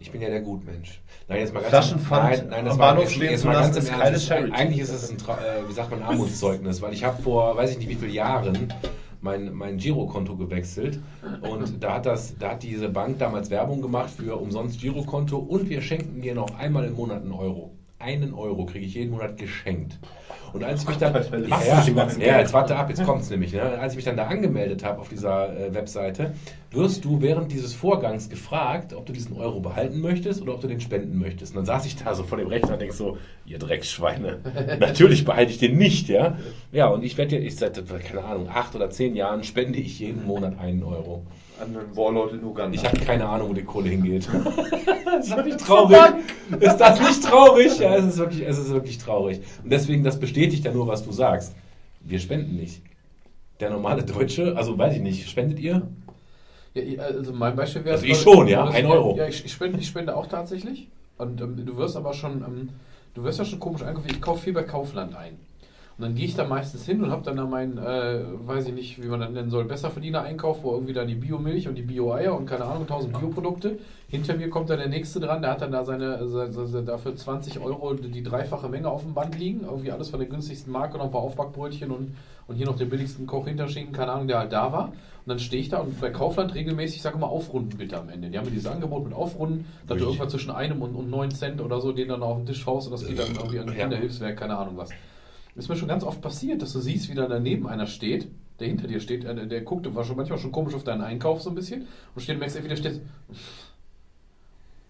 Ich 0.02 0.12
bin 0.12 0.22
ja 0.22 0.30
der 0.30 0.42
Gutmensch. 0.42 1.02
Nein, 1.28 1.40
jetzt 1.40 1.54
mal 1.54 1.60
ganz 1.60 1.70
Flaschenpfand 1.72 2.24
nein, 2.30 2.48
nein, 2.50 2.66
das 2.66 2.74
am 2.74 2.80
mal, 2.80 2.94
Bahnhof 2.94 3.10
stehen 3.10 3.38
zu 3.38 3.48
mal 3.48 3.54
ganz 3.54 3.76
lassen, 3.76 3.88
ist 3.88 4.00
keine 4.00 4.20
Charity. 4.20 4.52
Eigentlich 4.54 4.80
ist 4.80 4.90
es 4.92 5.10
ein, 5.10 5.18
äh, 5.18 5.68
wie 5.68 5.74
sagt 5.74 5.92
man, 5.92 6.02
Armutszeugnis, 6.04 6.82
weil 6.82 6.94
ich 6.94 7.04
habe 7.04 7.22
vor, 7.22 7.56
weiß 7.58 7.72
ich 7.72 7.78
nicht 7.80 7.90
wie 7.90 7.96
viele 7.96 8.12
Jahren 8.14 8.74
mein, 9.22 9.54
mein 9.54 9.78
Girokonto 9.78 10.36
gewechselt 10.36 11.00
und 11.42 11.84
da 11.84 11.96
hat 11.96 12.06
das, 12.06 12.38
da 12.38 12.52
hat 12.52 12.64
diese 12.64 12.90
Bank 12.90 13.20
damals 13.20 13.50
Werbung 13.50 13.82
gemacht 13.82 14.12
für 14.12 14.40
umsonst 14.40 14.80
Girokonto 14.80 15.38
und 15.38 15.70
wir 15.70 15.82
schenken 15.82 16.22
dir 16.22 16.36
noch 16.36 16.58
einmal 16.58 16.86
im 16.86 16.96
Monat 16.96 17.22
einen 17.24 17.32
Euro. 17.34 17.76
Einen 18.00 18.34
Euro 18.34 18.66
kriege 18.66 18.86
ich 18.86 18.94
jeden 18.94 19.12
Monat 19.12 19.38
geschenkt. 19.38 20.00
Und 20.54 20.64
als 20.64 20.82
ich 20.82 20.88
mich 20.88 20.98
dann, 20.98 21.14
ja, 21.48 21.62
ja, 21.64 22.08
ja, 22.20 22.40
jetzt 22.40 22.54
warte 22.54 22.76
ab, 22.76 22.90
jetzt 22.90 23.04
kommt's 23.04 23.30
nämlich. 23.30 23.54
Ne? 23.54 23.62
Als 23.62 23.94
ich 23.94 23.98
mich 23.98 24.06
dann 24.06 24.18
da 24.18 24.28
angemeldet 24.28 24.84
habe 24.84 25.00
auf 25.00 25.10
dieser 25.10 25.56
äh, 25.58 25.74
Webseite, 25.74 26.34
wirst 26.72 27.06
du 27.06 27.22
während 27.22 27.52
dieses 27.52 27.74
Vorgangs 27.74 28.30
gefragt, 28.30 28.94
ob 28.94 29.06
du 29.06 29.14
diesen 29.14 29.36
Euro 29.38 29.60
behalten 29.60 30.02
möchtest 30.02 30.42
oder 30.42 30.54
ob 30.54 30.62
du 30.62 30.68
den 30.68 30.82
spenden 30.82 31.18
möchtest. 31.18 31.54
Und 31.54 31.58
dann 31.58 31.66
saß 31.66 31.86
ich 31.86 31.96
da 31.96 32.14
so 32.14 32.24
vor 32.24 32.38
dem 32.38 32.48
Rechner 32.48 32.74
und 32.74 32.82
denk 32.82 32.94
so, 32.94 33.18
ihr 33.46 33.60
Drecksschweine, 33.60 34.40
natürlich 34.80 35.26
behalte 35.26 35.52
ich 35.52 35.58
den 35.58 35.78
nicht, 35.78 36.10
ja. 36.10 36.38
Ja, 36.72 36.88
und 36.88 37.04
ich 37.04 37.18
werde, 37.18 37.38
ich 37.38 37.56
seit, 37.56 37.82
keine 38.06 38.24
Ahnung, 38.24 38.50
acht 38.50 38.76
oder 38.76 38.90
zehn 38.90 39.16
Jahren 39.16 39.44
spende 39.44 39.80
ich 39.80 40.00
jeden 40.00 40.26
Monat 40.26 40.60
einen 40.60 40.84
Euro. 40.84 41.24
An 41.62 41.76
einen 41.76 41.96
Warlord 41.96 42.34
in 42.34 42.44
Uganda. 42.44 42.76
Ich 42.76 42.86
habe 42.86 42.98
keine 43.00 43.28
Ahnung, 43.28 43.50
wo 43.50 43.54
die 43.54 43.64
Kohle 43.64 43.90
hingeht. 43.90 44.28
das 45.06 45.28
ist 45.28 45.36
wirklich 45.36 45.58
traurig. 45.58 45.98
Ist 46.60 46.78
das 46.78 47.00
nicht 47.00 47.24
traurig? 47.24 47.80
Ja, 47.80 47.96
es 47.96 48.06
ist 48.06 48.18
wirklich, 48.18 48.48
es 48.48 48.58
ist 48.58 48.70
wirklich 48.72 48.98
traurig. 48.98 49.42
Und 49.64 49.70
deswegen, 49.70 50.04
das 50.04 50.20
bestätigt 50.20 50.64
ja 50.64 50.72
nur, 50.72 50.88
was 50.88 51.04
du 51.04 51.12
sagst. 51.12 51.54
Wir 52.02 52.20
spenden 52.20 52.56
nicht. 52.56 52.82
Der 53.60 53.70
normale 53.70 54.04
Deutsche, 54.04 54.56
also 54.56 54.78
weiß 54.78 54.96
ich 54.96 55.02
nicht, 55.02 55.30
spendet 55.30 55.60
ihr? 55.60 55.88
Ja, 56.74 57.04
also 57.04 57.34
mein 57.34 57.56
Beispiel 57.56 57.84
wäre... 57.84 57.96
Also 57.96 58.06
ich 58.06 58.18
schon, 58.18 58.48
ja, 58.48 58.64
ein 58.66 58.86
Euro. 58.86 59.18
Ja, 59.18 59.28
ich, 59.28 59.44
ich, 59.44 59.52
spende, 59.52 59.80
ich 59.80 59.88
spende 59.88 60.16
auch 60.16 60.28
tatsächlich. 60.28 60.88
Und 61.18 61.42
ähm, 61.42 61.66
du 61.66 61.76
wirst 61.76 61.98
aber 61.98 62.14
schon, 62.14 62.44
ähm, 62.44 62.70
du 63.16 63.24
wirst 63.24 63.40
ja 63.40 63.46
schon 63.46 63.60
komisch 63.60 63.82
angeguckt. 63.82 64.12
Ich 64.12 64.22
kaufe 64.22 64.44
viel 64.44 64.54
bei 64.54 64.64
Kaufland 64.64 65.16
ein. 65.16 65.38
Und 66.00 66.06
dann 66.06 66.16
gehe 66.16 66.28
ich 66.28 66.36
da 66.36 66.46
meistens 66.48 66.86
hin 66.86 67.04
und 67.04 67.12
habe 67.12 67.24
dann 67.26 67.36
da 67.36 67.46
meinen, 67.46 67.78
äh, 67.78 68.22
weiß 68.48 68.68
ich 68.68 68.74
nicht, 68.74 69.04
wie 69.04 69.08
man 69.08 69.20
das 69.20 69.32
nennen 69.32 69.50
soll, 69.50 69.66
Besserverdiener-Einkauf, 69.66 70.64
wo 70.64 70.72
irgendwie 70.72 70.94
da 70.94 71.04
die 71.04 71.16
Biomilch 71.16 71.68
und 71.68 71.76
die 71.76 71.82
Bio-Eier 71.82 72.38
und 72.38 72.46
keine 72.46 72.64
Ahnung, 72.64 72.84
1000 72.84 73.20
Bioprodukte. 73.20 73.80
Hinter 74.08 74.38
mir 74.38 74.50
kommt 74.50 74.70
dann 74.70 74.80
der 74.80 74.88
nächste 74.88 75.20
dran, 75.20 75.42
der 75.42 75.52
hat 75.52 75.62
dann 75.62 75.74
da 75.74 75.84
seine, 75.84 76.26
seine, 76.26 76.84
dafür 76.84 77.18
20 77.18 77.60
Euro 77.60 77.96
die 77.96 78.24
dreifache 78.24 78.70
Menge 78.70 78.90
auf 78.90 79.02
dem 79.02 79.14
Band 79.14 79.38
liegen. 79.38 79.66
Irgendwie 79.66 79.92
alles 79.92 80.10
von 80.10 80.22
der 80.22 80.30
günstigsten 80.30 80.72
Marke, 80.72 80.98
noch 80.98 81.04
ein 81.04 81.12
paar 81.12 81.20
Aufbackbrötchen 81.20 81.92
und, 81.92 82.16
und 82.48 82.56
hier 82.56 82.66
noch 82.66 82.78
den 82.78 82.90
billigsten 82.90 83.28
Koch-Hinterschinken, 83.28 83.92
keine 83.92 84.14
Ahnung, 84.14 84.30
der 84.30 84.40
halt 84.40 84.54
da 84.54 84.72
war. 84.72 84.86
Und 84.86 84.94
dann 85.26 85.40
stehe 85.40 85.62
ich 85.62 85.68
da 85.68 85.80
und 85.80 86.00
bei 86.00 86.12
Kaufland 86.12 86.56
regelmäßig, 86.56 86.96
ich 86.96 87.02
sage 87.02 87.18
immer, 87.18 87.28
aufrunden 87.28 87.78
bitte 87.78 88.00
am 88.00 88.08
Ende. 88.08 88.30
Die 88.30 88.38
haben 88.38 88.46
mir 88.46 88.52
dieses 88.52 88.68
Angebot 88.68 89.04
mit 89.04 89.14
Aufrunden, 89.14 89.66
dass 89.86 89.98
du 89.98 90.06
irgendwas 90.06 90.32
zwischen 90.32 90.52
einem 90.52 90.82
und, 90.82 90.96
und 90.96 91.10
9 91.10 91.32
Cent 91.32 91.60
oder 91.60 91.82
so, 91.82 91.92
den 91.92 92.08
dann 92.08 92.24
auf 92.24 92.38
den 92.38 92.46
Tisch 92.46 92.66
haust 92.66 92.88
und 92.88 92.94
das 92.94 93.06
geht 93.06 93.20
dann 93.20 93.36
irgendwie 93.36 93.60
an. 93.60 93.66
Kinderhilfswerk, 93.76 94.38
keine 94.38 94.58
Ahnung 94.58 94.78
was. 94.78 94.92
Ist 95.60 95.68
mir 95.68 95.76
schon 95.76 95.90
ganz 95.90 96.06
oft 96.06 96.22
passiert, 96.22 96.62
dass 96.62 96.72
du 96.72 96.80
siehst, 96.80 97.10
wie 97.10 97.16
da 97.16 97.28
daneben 97.28 97.68
einer 97.68 97.86
steht, 97.86 98.30
der 98.60 98.68
hinter 98.68 98.88
dir 98.88 99.02
steht, 99.02 99.26
äh, 99.26 99.36
der, 99.36 99.46
der 99.46 99.62
guckt, 99.62 99.94
war 99.94 100.06
schon 100.06 100.16
manchmal 100.16 100.40
schon 100.40 100.54
komisch 100.54 100.74
auf 100.74 100.86
deinen 100.86 101.02
Einkauf 101.02 101.42
so 101.42 101.50
ein 101.50 101.56
bisschen 101.56 101.86
und 102.16 102.22
steht 102.22 102.36
und 102.36 102.40
merkst, 102.40 102.56
entweder 102.56 102.78
steht. 102.78 103.02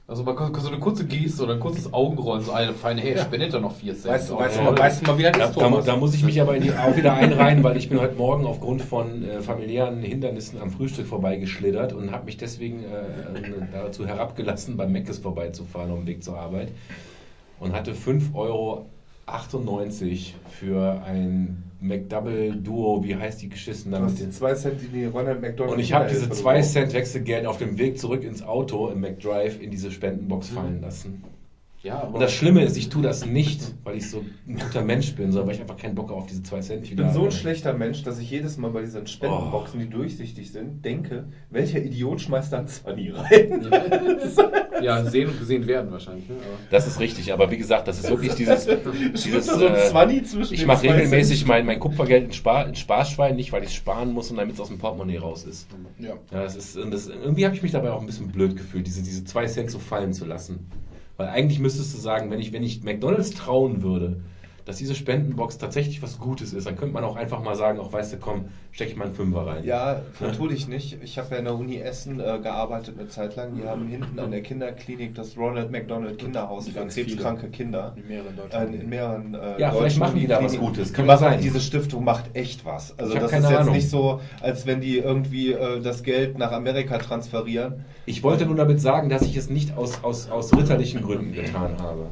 Also 0.07 0.23
mal 0.23 0.35
so 0.59 0.67
eine 0.69 0.79
kurze 0.79 1.05
Geste 1.05 1.43
oder 1.43 1.53
ein 1.53 1.59
kurzes 1.59 1.93
Augenrollen, 1.93 2.43
so 2.43 2.51
eine 2.51 2.73
feine, 2.73 3.01
hey, 3.01 3.17
spendet 3.17 3.53
da 3.53 3.59
noch 3.59 3.75
4 3.75 3.93
Cent. 3.93 4.13
Weißt 4.13 4.29
du, 4.29 4.37
weißt, 4.37 4.55
du 4.55 4.59
ja. 4.59 4.71
mal, 4.71 4.77
weißt 4.79 5.01
du 5.01 5.05
mal, 5.05 5.17
wie 5.19 5.23
das 5.23 5.37
Da, 5.37 5.45
ist, 5.45 5.55
da, 5.55 5.61
Thomas? 5.61 5.85
da 5.85 5.95
muss 5.97 6.15
ich 6.15 6.23
mich 6.23 6.41
aber 6.41 6.55
in 6.55 6.63
die, 6.63 6.71
auch 6.71 6.95
wieder 6.95 7.13
einreihen, 7.13 7.63
weil 7.63 7.77
ich 7.77 7.89
bin 7.89 7.99
heute 7.99 8.15
Morgen 8.15 8.45
aufgrund 8.45 8.81
von 8.81 9.23
äh, 9.23 9.41
familiären 9.41 10.01
Hindernissen 10.01 10.59
am 10.61 10.71
Frühstück 10.71 11.05
vorbeigeschlittert 11.05 11.93
und 11.93 12.11
habe 12.11 12.25
mich 12.25 12.37
deswegen 12.37 12.83
äh, 12.83 13.67
dazu 13.71 14.07
herabgelassen, 14.07 14.77
beim 14.77 14.91
Meckes 14.91 15.19
vorbeizufahren 15.19 15.91
auf 15.91 15.99
dem 15.99 16.07
Weg 16.07 16.23
zur 16.23 16.39
Arbeit 16.39 16.69
und 17.59 17.73
hatte 17.73 17.93
5,98 17.93 18.33
Euro 18.33 18.85
für 20.49 21.01
ein 21.03 21.63
McDouble 21.81 22.55
Duo, 22.55 23.03
wie 23.03 23.15
heißt 23.15 23.41
die 23.41 23.49
geschissen 23.49 23.91
Du 23.91 23.97
hast 23.99 24.19
damit? 24.19 24.33
die 24.33 24.37
2 24.37 24.53
Cent 24.55 24.81
in 24.83 24.93
die 24.93 25.05
Ronald 25.05 25.41
McDonald. 25.41 25.75
Und 25.75 25.79
ich 25.79 25.93
habe 25.93 26.05
diese 26.09 26.21
Kinderhilfe 26.21 26.43
2 26.43 26.53
gebraucht. 26.53 26.71
Cent 26.73 26.93
Wechselgeld 26.93 27.45
auf 27.45 27.57
dem 27.57 27.77
Weg 27.77 27.97
zurück 27.97 28.23
ins 28.23 28.41
Auto 28.41 28.89
im 28.89 28.99
McDrive 28.99 29.61
in 29.61 29.71
diese 29.71 29.91
Spendenbox 29.91 30.49
fallen 30.49 30.81
lassen. 30.81 31.23
Ja, 31.81 32.01
aber 32.01 32.15
Und 32.15 32.19
das 32.19 32.33
Schlimme 32.33 32.63
ist, 32.63 32.75
ich 32.75 32.89
tue 32.89 33.01
das 33.01 33.25
nicht, 33.25 33.73
weil 33.85 33.95
ich 33.95 34.09
so 34.09 34.25
ein 34.47 34.57
guter 34.57 34.83
Mensch 34.83 35.15
bin, 35.15 35.31
sondern 35.31 35.47
weil 35.47 35.55
ich 35.55 35.61
einfach 35.61 35.77
keinen 35.77 35.95
Bock 35.95 36.11
auf 36.11 36.25
diese 36.25 36.43
2 36.43 36.59
Cent 36.59 36.83
Ich 36.83 36.93
bin 36.93 37.13
so 37.13 37.23
ein 37.23 37.31
schlechter 37.31 37.73
Mensch, 37.73 38.03
dass 38.03 38.19
ich 38.19 38.29
jedes 38.29 38.57
Mal 38.57 38.71
bei 38.71 38.81
diesen 38.81 39.07
Spendenboxen, 39.07 39.79
die 39.79 39.89
durchsichtig 39.89 40.51
sind, 40.51 40.83
denke, 40.83 41.29
welcher 41.49 41.81
Idiot 41.81 42.19
schmeißt 42.19 42.51
da 42.51 42.59
ein 42.59 42.67
Zwanni 42.67 43.11
rein? 43.11 43.71
ja, 44.81 45.05
sehen 45.09 45.29
und 45.29 45.39
gesehen 45.39 45.67
werden 45.67 45.89
wahrscheinlich. 45.89 46.27
Ne? 46.27 46.35
Aber 46.35 46.57
Das 46.69 46.85
ist 46.85 46.99
richtig, 46.99 47.31
aber 47.31 47.49
wie 47.49 47.57
gesagt, 47.57 47.87
das 47.87 47.99
ist 47.99 48.09
wirklich 48.09 48.33
dieses. 48.33 48.67
Dieses 49.13 49.45
so 49.45 49.65
ein 49.65 49.75
äh, 49.75 49.85
Zwanni 49.89 50.23
zwischen 50.23 50.53
ich 50.53 50.65
mache 50.65 50.85
zwei 50.85 50.93
regelmäßig 50.93 51.45
mein, 51.45 51.65
mein 51.65 51.79
Kupfergeld 51.79 52.25
in, 52.25 52.31
Spar, 52.33 52.67
in 52.67 52.75
Sparschwein, 52.75 53.35
nicht 53.35 53.51
weil 53.51 53.63
ich 53.63 53.69
es 53.69 53.75
sparen 53.75 54.11
muss, 54.11 54.27
sondern 54.27 54.45
damit 54.45 54.55
es 54.55 54.61
aus 54.61 54.67
dem 54.67 54.77
Portemonnaie 54.77 55.17
raus 55.17 55.45
ist. 55.45 55.67
Ja. 55.99 56.09
Ja, 56.31 56.43
das 56.43 56.55
ist, 56.55 56.77
und 56.77 56.91
das, 56.91 57.07
irgendwie 57.07 57.45
habe 57.45 57.55
ich 57.55 57.61
mich 57.61 57.71
dabei 57.71 57.91
auch 57.91 58.01
ein 58.01 58.05
bisschen 58.05 58.27
blöd 58.29 58.55
gefühlt, 58.55 58.85
diese, 58.85 59.01
diese 59.01 59.23
2 59.23 59.45
Cent 59.47 59.71
so 59.71 59.79
fallen 59.79 60.13
zu 60.13 60.25
lassen. 60.25 60.67
Weil 61.19 61.27
eigentlich 61.27 61.59
müsstest 61.59 61.93
du 61.93 61.97
sagen, 61.99 62.31
wenn 62.31 62.39
ich, 62.39 62.53
wenn 62.53 62.63
ich 62.63 62.81
McDonalds 62.81 63.31
trauen 63.31 63.83
würde, 63.83 64.21
dass 64.69 64.77
diese 64.77 64.93
Spendenbox 64.93 65.57
tatsächlich 65.57 66.03
was 66.03 66.19
Gutes 66.19 66.53
ist, 66.53 66.67
dann 66.67 66.75
könnte 66.75 66.93
man 66.93 67.03
auch 67.03 67.15
einfach 67.15 67.41
mal 67.43 67.55
sagen, 67.55 67.79
auch 67.79 67.91
weißt 67.91 68.13
du, 68.13 68.17
komm, 68.17 68.45
steck 68.71 68.89
ich 68.89 68.95
mal 68.95 69.05
einen 69.05 69.15
Fünfer 69.15 69.47
rein. 69.47 69.63
Ja, 69.63 70.01
vertue 70.13 70.49
dich 70.49 70.67
nicht. 70.67 70.99
Ich 71.03 71.17
habe 71.17 71.29
ja 71.31 71.37
in 71.37 71.45
der 71.45 71.55
Uni 71.55 71.77
Essen 71.79 72.19
äh, 72.19 72.37
gearbeitet 72.39 72.99
eine 72.99 73.07
Zeit 73.09 73.35
lang. 73.35 73.55
Die 73.55 73.67
haben 73.67 73.87
hinten 73.87 74.19
an 74.19 74.29
der 74.29 74.41
Kinderklinik 74.43 75.15
das 75.15 75.35
Ronald 75.35 75.71
McDonald 75.71 76.19
Kinderhaus 76.19 76.67
für 76.69 76.85
krebskranke 76.85 77.49
Kinder. 77.49 77.93
In 77.95 78.07
mehreren 78.07 78.33
Äh, 78.35 78.41
Deutschland. 78.41 78.75
in 78.75 78.89
mehreren 78.89 79.33
äh, 79.33 79.37
Ja, 79.59 79.71
vielleicht 79.71 79.73
deutschen 79.81 79.99
machen 80.01 80.19
die 80.19 80.27
da 80.27 80.35
was 80.35 80.51
Kliniken. 80.51 80.65
Gutes. 80.67 80.87
Die 80.89 80.93
Kann 80.93 81.05
machen, 81.07 81.19
sein. 81.19 81.41
Diese 81.41 81.59
Stiftung 81.61 82.03
macht 82.03 82.25
echt 82.35 82.63
was. 82.63 82.93
Also 82.99 83.15
das 83.15 83.31
keine 83.31 83.45
ist 83.45 83.49
jetzt 83.49 83.59
Ahnung. 83.61 83.73
nicht 83.73 83.89
so, 83.89 84.21
als 84.41 84.67
wenn 84.67 84.81
die 84.81 84.99
irgendwie 84.99 85.53
äh, 85.53 85.81
das 85.81 86.03
Geld 86.03 86.37
nach 86.37 86.51
Amerika 86.51 86.99
transferieren. 86.99 87.85
Ich 88.05 88.21
wollte 88.21 88.45
nur 88.45 88.55
damit 88.55 88.79
sagen, 88.81 89.09
dass 89.09 89.23
ich 89.23 89.35
es 89.35 89.49
nicht 89.49 89.75
aus, 89.75 90.03
aus, 90.03 90.29
aus 90.29 90.55
ritterlichen 90.55 91.01
Gründen 91.01 91.33
getan 91.33 91.71
habe. 91.81 92.05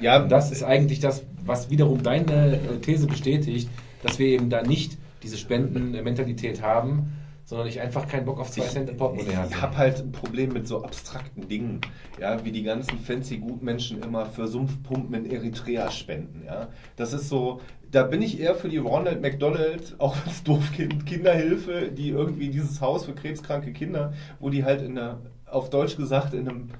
Ja, 0.00 0.20
das 0.20 0.50
ist 0.50 0.62
eigentlich 0.62 1.00
das, 1.00 1.24
was 1.44 1.70
wiederum 1.70 2.02
deine 2.02 2.56
äh, 2.56 2.78
These 2.80 3.06
bestätigt, 3.06 3.68
dass 4.02 4.18
wir 4.18 4.26
eben 4.26 4.50
da 4.50 4.62
nicht 4.62 4.98
diese 5.22 5.38
Spendenmentalität 5.38 6.62
haben, 6.62 7.12
sondern 7.44 7.68
ich 7.68 7.80
einfach 7.80 8.08
keinen 8.08 8.26
Bock 8.26 8.40
auf 8.40 8.50
2 8.50 8.62
Cent 8.66 8.90
im 8.90 8.96
Portemonnaie 8.96 9.36
hatte. 9.36 9.50
Ich 9.50 9.62
habe 9.62 9.76
halt 9.76 10.00
ein 10.00 10.12
Problem 10.12 10.52
mit 10.52 10.66
so 10.66 10.82
abstrakten 10.82 11.48
Dingen, 11.48 11.80
ja, 12.20 12.44
wie 12.44 12.50
die 12.50 12.64
ganzen 12.64 12.98
fancy 12.98 13.38
Gutmenschen 13.38 14.02
immer 14.02 14.26
für 14.26 14.48
Sumpfpumpen 14.48 15.14
in 15.14 15.30
Eritrea 15.30 15.90
spenden, 15.92 16.42
ja. 16.44 16.68
Das 16.96 17.12
ist 17.12 17.28
so, 17.28 17.60
da 17.92 18.02
bin 18.02 18.20
ich 18.20 18.40
eher 18.40 18.56
für 18.56 18.68
die 18.68 18.78
Ronald 18.78 19.22
McDonald, 19.22 19.94
auch 19.98 20.16
als 20.26 20.42
Doofkind 20.42 21.06
Kinderhilfe, 21.06 21.92
die 21.92 22.08
irgendwie 22.08 22.48
dieses 22.48 22.80
Haus 22.80 23.04
für 23.04 23.14
krebskranke 23.14 23.72
Kinder, 23.72 24.12
wo 24.40 24.50
die 24.50 24.64
halt 24.64 24.82
in 24.82 24.96
der, 24.96 25.20
auf 25.46 25.70
Deutsch 25.70 25.96
gesagt, 25.96 26.34
in 26.34 26.48
einem 26.48 26.70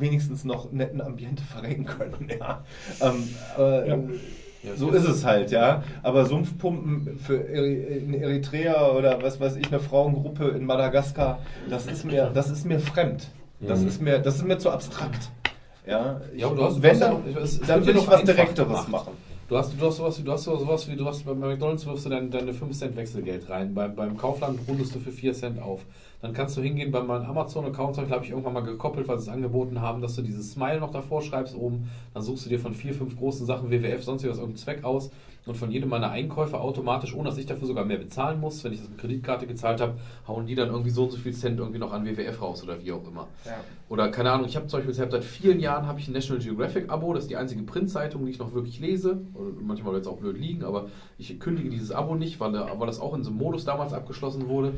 wenigstens 0.00 0.44
noch 0.44 0.70
netten 0.72 1.00
Ambiente 1.00 1.42
verrecken 1.42 1.84
können, 1.86 2.28
ja. 2.40 2.62
Ähm, 3.00 3.28
aber, 3.54 3.86
Ja. 3.86 3.98
so 4.76 4.90
ist 4.90 5.04
es 5.06 5.24
halt, 5.24 5.50
ja. 5.52 5.82
Aber 6.02 6.24
Sumpfpumpen 6.26 7.18
für 7.18 7.36
in 7.36 8.14
Eritrea 8.14 8.90
oder 8.90 9.22
was 9.22 9.38
weiß 9.40 9.56
ich, 9.56 9.68
eine 9.68 9.80
Frauengruppe 9.80 10.48
in 10.48 10.64
Madagaskar, 10.66 11.38
das 11.70 11.86
ist 11.86 12.04
mir, 12.04 12.30
das 12.34 12.50
ist 12.50 12.64
mir 12.64 12.80
fremd. 12.80 13.28
Das 13.60 13.80
Mhm. 13.80 13.88
ist 13.88 14.02
mir, 14.02 14.18
das 14.18 14.36
ist 14.36 14.44
mir 14.44 14.58
zu 14.58 14.70
abstrakt. 14.70 15.30
Ja, 15.86 16.20
ich, 16.34 16.40
Ja, 16.42 16.48
du 16.48 16.62
hast- 16.64 16.82
wenn 16.82 16.98
dann, 16.98 17.22
dann 17.66 17.86
will 17.86 17.96
ich 17.96 18.06
was 18.08 18.24
Direkteres 18.24 18.84
gemacht. 18.86 18.88
machen. 18.88 19.12
Du 19.48 19.56
hast, 19.56 19.80
du 19.80 19.86
hast 19.86 19.98
sowas 19.98 20.18
wie, 20.18 20.24
du 20.24 20.32
hast 20.32 20.42
sowas 20.42 20.90
wie, 20.90 20.96
du 20.96 21.06
hast 21.06 21.24
bei 21.24 21.32
McDonalds 21.32 21.86
wirfst 21.86 22.06
du 22.06 22.10
dein, 22.10 22.32
deine 22.32 22.52
5 22.52 22.76
Cent 22.76 22.96
Wechselgeld 22.96 23.48
rein. 23.48 23.72
Beim, 23.74 23.94
beim 23.94 24.16
Kaufland 24.16 24.58
rundest 24.66 24.96
du 24.96 24.98
für 24.98 25.12
4 25.12 25.34
Cent 25.34 25.62
auf. 25.62 25.84
Dann 26.20 26.32
kannst 26.32 26.56
du 26.56 26.62
hingehen 26.62 26.90
bei 26.90 27.00
meinem 27.00 27.26
Amazon-Account, 27.26 27.96
habe 28.10 28.24
ich 28.24 28.30
irgendwann 28.30 28.54
mal 28.54 28.64
gekoppelt, 28.64 29.06
weil 29.06 29.18
sie 29.18 29.28
es 29.28 29.32
angeboten 29.32 29.80
haben, 29.80 30.02
dass 30.02 30.16
du 30.16 30.22
dieses 30.22 30.50
Smile 30.50 30.80
noch 30.80 30.90
davor 30.90 31.22
schreibst 31.22 31.54
oben. 31.54 31.88
Dann 32.12 32.24
suchst 32.24 32.46
du 32.46 32.48
dir 32.48 32.58
von 32.58 32.74
vier, 32.74 32.92
fünf 32.92 33.16
großen 33.16 33.46
Sachen 33.46 33.70
WWF, 33.70 34.02
sonst 34.02 34.24
was 34.24 34.38
irgendeinen 34.38 34.56
Zweck 34.56 34.82
aus 34.82 35.12
und 35.46 35.56
von 35.56 35.70
jedem 35.70 35.88
meiner 35.88 36.10
Einkäufe 36.10 36.58
automatisch, 36.58 37.14
ohne 37.14 37.28
dass 37.28 37.38
ich 37.38 37.46
dafür 37.46 37.68
sogar 37.68 37.84
mehr 37.84 37.98
bezahlen 37.98 38.40
muss, 38.40 38.62
wenn 38.64 38.72
ich 38.72 38.80
das 38.80 38.88
mit 38.88 38.98
Kreditkarte 38.98 39.46
gezahlt 39.46 39.80
habe, 39.80 39.94
hauen 40.26 40.46
die 40.46 40.56
dann 40.56 40.68
irgendwie 40.68 40.90
so 40.90 41.04
und 41.04 41.12
so 41.12 41.16
viel 41.16 41.32
Cent 41.32 41.58
irgendwie 41.58 41.78
noch 41.78 41.92
an 41.92 42.04
WWF 42.04 42.42
raus 42.42 42.62
oder 42.64 42.82
wie 42.82 42.92
auch 42.92 43.06
immer. 43.06 43.28
Ja. 43.44 43.52
Oder 43.88 44.08
keine 44.08 44.32
Ahnung, 44.32 44.46
ich 44.46 44.56
habe 44.56 44.66
zum 44.66 44.80
Beispiel 44.80 44.94
seit 44.94 45.24
vielen 45.24 45.60
Jahren 45.60 45.86
habe 45.86 46.00
ich 46.00 46.08
ein 46.08 46.12
National 46.12 46.42
Geographic 46.42 46.90
Abo, 46.90 47.14
das 47.14 47.24
ist 47.24 47.30
die 47.30 47.36
einzige 47.36 47.62
Printzeitung, 47.62 48.24
die 48.24 48.32
ich 48.32 48.38
noch 48.38 48.52
wirklich 48.52 48.80
lese. 48.80 49.20
Manchmal 49.62 49.92
wird 49.92 50.02
es 50.02 50.08
auch 50.08 50.18
blöd 50.18 50.36
liegen, 50.36 50.64
aber 50.64 50.88
ich 51.18 51.38
kündige 51.38 51.70
dieses 51.70 51.92
Abo 51.92 52.16
nicht, 52.16 52.40
weil, 52.40 52.52
weil 52.52 52.86
das 52.86 53.00
auch 53.00 53.14
in 53.14 53.22
so 53.22 53.30
einem 53.30 53.38
Modus 53.38 53.64
damals 53.64 53.92
abgeschlossen 53.92 54.48
wurde. 54.48 54.72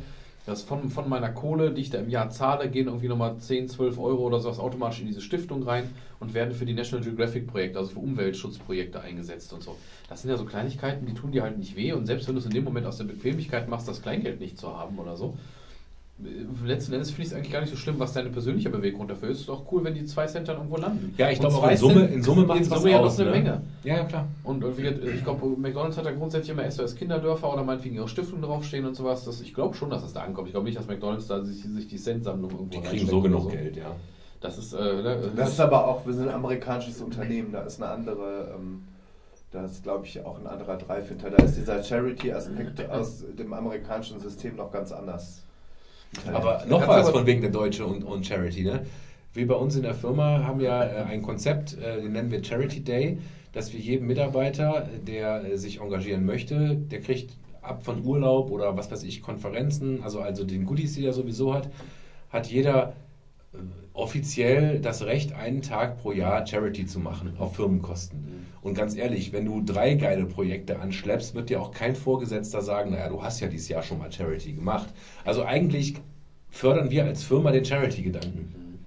Das 0.48 0.62
von, 0.62 0.88
von 0.88 1.10
meiner 1.10 1.28
Kohle, 1.28 1.72
die 1.72 1.82
ich 1.82 1.90
da 1.90 1.98
im 1.98 2.08
Jahr 2.08 2.30
zahle, 2.30 2.70
gehen 2.70 2.86
irgendwie 2.86 3.08
nochmal 3.08 3.36
10, 3.36 3.68
12 3.68 3.98
Euro 3.98 4.22
oder 4.22 4.40
sowas 4.40 4.58
automatisch 4.58 5.00
in 5.00 5.06
diese 5.06 5.20
Stiftung 5.20 5.62
rein 5.62 5.90
und 6.20 6.32
werden 6.32 6.54
für 6.54 6.64
die 6.64 6.72
National 6.72 7.04
Geographic 7.04 7.46
Projekte, 7.46 7.78
also 7.78 7.90
für 7.90 7.98
Umweltschutzprojekte 7.98 8.98
eingesetzt 8.98 9.52
und 9.52 9.62
so. 9.62 9.76
Das 10.08 10.22
sind 10.22 10.30
ja 10.30 10.38
so 10.38 10.46
Kleinigkeiten, 10.46 11.04
die 11.04 11.12
tun 11.12 11.32
dir 11.32 11.42
halt 11.42 11.58
nicht 11.58 11.76
weh 11.76 11.92
und 11.92 12.06
selbst 12.06 12.28
wenn 12.28 12.34
du 12.34 12.38
es 12.38 12.46
in 12.46 12.52
dem 12.52 12.64
Moment 12.64 12.86
aus 12.86 12.96
der 12.96 13.04
Bequemlichkeit 13.04 13.68
machst, 13.68 13.88
das 13.88 14.00
Kleingeld 14.00 14.40
nicht 14.40 14.56
zu 14.56 14.74
haben 14.74 14.98
oder 14.98 15.18
so, 15.18 15.36
letzten 16.64 16.94
Endes 16.94 17.10
finde 17.10 17.22
ich 17.22 17.28
es 17.28 17.34
eigentlich 17.34 17.52
gar 17.52 17.60
nicht 17.60 17.70
so 17.70 17.76
schlimm, 17.76 17.98
was 17.98 18.12
deine 18.12 18.30
persönliche 18.30 18.70
Beweggrund 18.70 19.10
dafür 19.10 19.28
ist. 19.28 19.40
Ist 19.40 19.48
doch 19.48 19.70
cool, 19.70 19.84
wenn 19.84 19.94
die 19.94 20.04
zwei 20.04 20.26
Cent 20.26 20.48
dann 20.48 20.56
irgendwo 20.56 20.76
landen. 20.76 21.14
Ja, 21.16 21.30
ich 21.30 21.38
Und 21.38 21.48
glaube 21.48 21.66
auch 21.66 21.70
in 21.70 21.76
Summe, 21.76 22.04
in 22.06 22.22
Summe 22.22 22.42
macht 22.44 22.60
es 22.60 22.70
was 22.70 22.84
ja 22.84 22.98
aus. 22.98 23.20
eine 23.20 23.30
ne? 23.30 23.36
Menge. 23.36 23.62
Ja, 23.84 23.96
ja, 23.98 24.04
klar. 24.04 24.28
Und 24.42 24.64
äh, 24.64 24.76
wie 24.76 24.82
gesagt, 24.82 25.04
ich 25.04 25.22
glaube, 25.22 25.46
McDonalds 25.46 25.96
hat 25.96 26.06
da 26.06 26.10
grundsätzlich 26.10 26.50
immer 26.50 26.68
SOS 26.68 26.96
Kinderdörfer 26.96 27.52
oder 27.52 27.62
meinetwegen 27.62 27.94
ihre 27.94 28.08
Stiftungen 28.08 28.42
draufstehen 28.42 28.84
und 28.84 28.96
sowas. 28.96 29.24
Das, 29.24 29.40
ich 29.40 29.54
glaube 29.54 29.76
schon, 29.76 29.90
dass 29.90 30.02
das 30.02 30.12
da 30.12 30.22
ankommt. 30.22 30.48
Ich 30.48 30.52
glaube 30.54 30.66
nicht, 30.66 30.76
dass 30.76 30.88
McDonalds 30.88 31.28
da 31.28 31.44
sich, 31.44 31.62
sich 31.62 31.86
die 31.86 31.98
Cent-Sammlung 31.98 32.50
irgendwo 32.50 32.80
Die 32.80 32.86
kriegen 32.86 33.06
so 33.06 33.20
genug 33.20 33.50
Geld, 33.52 33.76
ja. 33.76 33.94
Das 34.40 34.58
ist, 34.58 34.72
äh, 34.72 34.78
ne, 34.78 35.30
Das 35.36 35.50
ist 35.50 35.60
aber 35.60 35.86
auch, 35.86 36.04
wir 36.04 36.14
sind 36.14 36.28
ein 36.28 36.34
amerikanisches 36.34 37.00
Unternehmen, 37.00 37.52
da 37.52 37.62
ist 37.62 37.80
eine 37.80 37.90
andere, 37.92 38.56
ähm, 38.56 38.84
da 39.50 39.64
ist 39.64 39.82
glaube 39.82 40.06
ich 40.06 40.24
auch 40.24 40.38
ein 40.38 40.46
anderer 40.46 40.76
Drive 40.76 41.08
hinter. 41.08 41.30
Da 41.30 41.44
ist 41.44 41.56
dieser 41.56 41.82
Charity-Aspekt 41.82 42.88
aus 42.90 43.24
dem 43.36 43.52
amerikanischen 43.52 44.20
System 44.20 44.56
noch 44.56 44.70
ganz 44.72 44.92
anders. 44.92 45.44
Aber 46.32 46.64
noch 46.68 46.86
was 46.86 47.10
von 47.10 47.26
wegen 47.26 47.42
der 47.42 47.50
Deutsche 47.50 47.84
und, 47.86 48.02
und 48.02 48.26
Charity. 48.26 48.62
Ne? 48.64 48.86
Wir 49.34 49.46
bei 49.46 49.54
uns 49.54 49.76
in 49.76 49.82
der 49.82 49.94
Firma 49.94 50.42
haben 50.44 50.60
ja 50.60 50.84
äh, 50.84 51.04
ein 51.04 51.22
Konzept, 51.22 51.76
äh, 51.78 52.00
den 52.00 52.12
nennen 52.12 52.30
wir 52.30 52.42
Charity 52.42 52.80
Day, 52.80 53.18
dass 53.52 53.72
wir 53.72 53.80
jedem 53.80 54.06
Mitarbeiter, 54.06 54.88
der 55.06 55.44
äh, 55.44 55.58
sich 55.58 55.80
engagieren 55.80 56.24
möchte, 56.24 56.76
der 56.76 57.00
kriegt 57.00 57.36
ab 57.62 57.84
von 57.84 58.04
Urlaub 58.04 58.50
oder 58.50 58.76
was 58.76 58.90
weiß 58.90 59.02
ich, 59.02 59.22
Konferenzen, 59.22 60.02
also, 60.02 60.20
also 60.20 60.44
den 60.44 60.64
Goodies, 60.64 60.94
die 60.94 61.04
er 61.04 61.12
sowieso 61.12 61.54
hat, 61.54 61.68
hat 62.30 62.46
jeder 62.46 62.94
offiziell 63.98 64.80
das 64.80 65.04
Recht, 65.04 65.32
einen 65.32 65.60
Tag 65.60 66.00
pro 66.00 66.12
Jahr 66.12 66.46
Charity 66.46 66.86
zu 66.86 67.00
machen, 67.00 67.34
auf 67.38 67.56
Firmenkosten. 67.56 68.46
Und 68.62 68.74
ganz 68.74 68.96
ehrlich, 68.96 69.32
wenn 69.32 69.44
du 69.44 69.60
drei 69.60 69.94
geile 69.94 70.24
Projekte 70.24 70.78
anschleppst, 70.78 71.34
wird 71.34 71.50
dir 71.50 71.60
auch 71.60 71.72
kein 71.72 71.96
Vorgesetzter 71.96 72.62
sagen, 72.62 72.92
naja, 72.92 73.08
du 73.08 73.22
hast 73.22 73.40
ja 73.40 73.48
dieses 73.48 73.68
Jahr 73.68 73.82
schon 73.82 73.98
mal 73.98 74.10
Charity 74.12 74.52
gemacht. 74.52 74.88
Also 75.24 75.44
eigentlich 75.44 75.94
fördern 76.48 76.90
wir 76.90 77.04
als 77.04 77.24
Firma 77.24 77.50
den 77.50 77.64
Charity-Gedanken. 77.64 78.84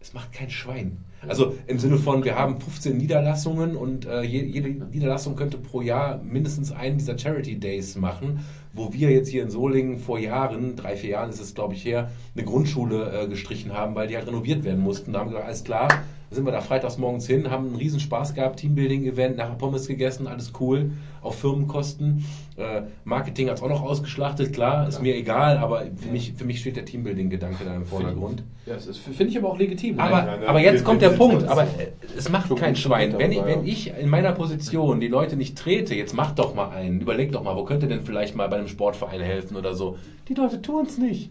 Es 0.00 0.12
macht 0.12 0.32
kein 0.32 0.50
Schwein. 0.50 0.98
Also 1.22 1.54
im 1.66 1.78
Sinne 1.78 1.96
von, 1.98 2.24
wir 2.24 2.36
haben 2.36 2.60
15 2.60 2.96
Niederlassungen 2.96 3.74
und 3.76 4.04
äh, 4.06 4.22
je- 4.22 4.44
jede 4.44 4.68
Niederlassung 4.68 5.34
könnte 5.34 5.56
pro 5.58 5.80
Jahr 5.80 6.18
mindestens 6.22 6.70
einen 6.72 6.98
dieser 6.98 7.18
Charity 7.18 7.58
Days 7.58 7.96
machen, 7.96 8.40
wo 8.72 8.92
wir 8.92 9.10
jetzt 9.10 9.28
hier 9.28 9.42
in 9.42 9.50
Solingen 9.50 9.98
vor 9.98 10.18
Jahren, 10.18 10.76
drei, 10.76 10.96
vier 10.96 11.10
Jahren 11.10 11.30
ist 11.30 11.40
es 11.40 11.54
glaube 11.54 11.74
ich 11.74 11.84
her, 11.84 12.10
eine 12.34 12.44
Grundschule 12.44 13.22
äh, 13.22 13.28
gestrichen 13.28 13.72
haben, 13.72 13.94
weil 13.94 14.08
die 14.08 14.16
halt 14.16 14.26
renoviert 14.26 14.62
werden 14.64 14.82
mussten. 14.82 15.12
Da 15.12 15.20
haben 15.20 15.26
wir 15.28 15.32
gesagt, 15.32 15.46
alles 15.46 15.64
klar, 15.64 15.88
sind 16.30 16.44
wir 16.44 16.52
da 16.52 16.60
freitags 16.60 16.98
morgens 16.98 17.26
hin, 17.26 17.50
haben 17.50 17.66
einen 17.68 17.76
riesen 17.76 18.00
Spaß 18.00 18.34
gehabt, 18.34 18.58
Teambuilding-Event, 18.60 19.36
nachher 19.36 19.54
Pommes 19.54 19.86
gegessen, 19.86 20.26
alles 20.26 20.52
cool, 20.60 20.90
auf 21.22 21.38
Firmenkosten. 21.38 22.24
Äh, 22.56 22.82
Marketing 23.04 23.48
hat 23.48 23.58
es 23.58 23.62
auch 23.62 23.68
noch 23.68 23.82
ausgeschlachtet, 23.82 24.52
klar, 24.52 24.88
ist 24.88 25.00
mir 25.00 25.14
egal, 25.14 25.58
aber 25.58 25.84
für 25.96 26.08
mich, 26.10 26.32
für 26.36 26.44
mich 26.44 26.60
steht 26.60 26.76
der 26.76 26.84
Teambuilding-Gedanke 26.84 27.64
da 27.64 27.74
im 27.74 27.86
Vordergrund. 27.86 28.42
ja, 28.66 28.74
das 28.74 28.86
ist- 28.86 28.98
finde 28.98 29.26
ich 29.26 29.38
aber 29.38 29.50
auch 29.50 29.58
legitim. 29.58 30.00
Aber, 30.00 30.22
ne? 30.22 30.48
aber 30.48 30.60
jetzt 30.60 30.84
kommt 30.84 31.00
der 31.02 31.10
Punkt, 31.10 31.44
aber 31.46 31.62
äh, 31.62 31.92
es 32.16 32.28
macht 32.28 32.54
kein 32.56 32.74
Schwein. 32.74 33.14
Wenn 33.18 33.30
ich, 33.30 33.44
wenn 33.44 33.64
ja. 33.64 33.72
ich 33.72 33.92
in 33.96 34.08
meiner 34.08 34.32
Position 34.32 35.00
die 35.00 35.08
Leute 35.08 35.36
nicht 35.36 35.56
trete, 35.56 35.94
jetzt 35.94 36.14
mach 36.14 36.32
doch 36.32 36.54
mal 36.54 36.70
einen, 36.70 37.00
überleg 37.00 37.30
doch 37.32 37.42
mal, 37.44 37.54
wo 37.54 37.64
könnt 37.64 37.82
ihr 37.84 37.88
denn 37.88 38.02
vielleicht 38.02 38.34
mal 38.34 38.48
bei 38.48 38.56
einem 38.56 38.68
Sportverein 38.68 39.20
helfen 39.20 39.56
oder 39.56 39.74
so. 39.74 39.96
Die 40.28 40.34
Leute 40.34 40.60
tun 40.60 40.86
es 40.86 40.98
nicht. 40.98 41.30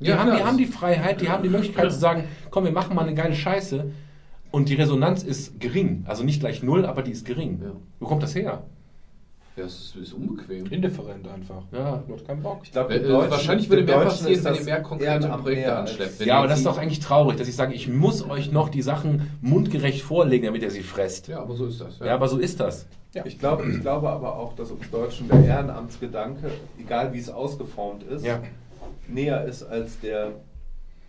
Die, 0.00 0.06
Ja, 0.06 0.18
haben, 0.18 0.36
die 0.36 0.42
haben 0.42 0.58
die 0.58 0.66
Freiheit, 0.66 1.20
die 1.20 1.28
haben 1.28 1.42
die 1.42 1.48
Möglichkeit 1.48 1.92
zu 1.92 1.98
sagen, 1.98 2.24
komm, 2.50 2.64
wir 2.64 2.72
machen 2.72 2.96
mal 2.96 3.02
eine 3.02 3.14
geile 3.14 3.34
Scheiße. 3.34 3.90
Und 4.52 4.68
die 4.68 4.74
Resonanz 4.74 5.22
ist 5.24 5.58
gering. 5.60 6.04
Also 6.06 6.22
nicht 6.22 6.38
gleich 6.40 6.62
null, 6.62 6.84
aber 6.86 7.02
die 7.02 7.10
ist 7.10 7.24
gering. 7.26 7.60
Ja. 7.64 7.72
Wo 7.98 8.06
kommt 8.06 8.22
das 8.22 8.34
her? 8.34 8.62
Ja, 9.56 9.64
es 9.64 9.74
ist, 9.74 9.96
ist 9.96 10.12
unbequem. 10.14 10.66
Indifferent 10.66 11.26
einfach. 11.28 11.62
Ja. 11.72 12.02
Du 12.06 12.14
hast 12.14 12.26
keinen 12.26 12.42
Bock. 12.42 12.60
Ich 12.62 12.72
glaube, 12.72 12.94
Äh, 12.94 13.30
wahrscheinlich 13.30 13.68
würde 13.68 13.82
mehr 13.84 13.98
passieren, 14.00 14.44
wenn 14.44 14.54
ihr 14.54 14.64
mehr 14.64 14.80
konkrete 14.82 15.28
Projekte 15.28 15.76
anschleppt. 15.76 16.24
Ja, 16.24 16.38
aber 16.38 16.48
das 16.48 16.58
ist 16.60 16.66
doch 16.66 16.78
eigentlich 16.78 17.00
traurig, 17.00 17.36
dass 17.36 17.48
ich 17.48 17.56
sage, 17.56 17.74
ich 17.74 17.88
muss 17.88 18.28
euch 18.28 18.52
noch 18.52 18.68
die 18.70 18.80
Sachen 18.82 19.30
mundgerecht 19.42 20.02
vorlegen, 20.02 20.46
damit 20.46 20.62
ihr 20.62 20.70
sie 20.70 20.82
fresst. 20.82 21.28
Ja, 21.28 21.40
aber 21.42 21.54
so 21.54 21.66
ist 21.66 21.80
das. 21.80 21.98
Ja, 21.98 22.14
aber 22.14 22.28
so 22.28 22.38
ist 22.38 22.60
das. 22.60 22.86
Ich 23.24 23.38
glaube, 23.38 23.70
ich 23.70 23.80
glaube 23.82 24.08
aber 24.08 24.38
auch, 24.38 24.54
dass 24.54 24.70
uns 24.70 24.90
Deutschen 24.90 25.28
der 25.28 25.44
Ehrenamtsgedanke, 25.44 26.50
egal 26.80 27.12
wie 27.12 27.18
es 27.18 27.28
ausgeformt 27.28 28.04
ist, 28.04 28.24
Ja. 28.24 28.40
näher 29.06 29.44
ist 29.44 29.62
als 29.64 30.00
der 30.00 30.32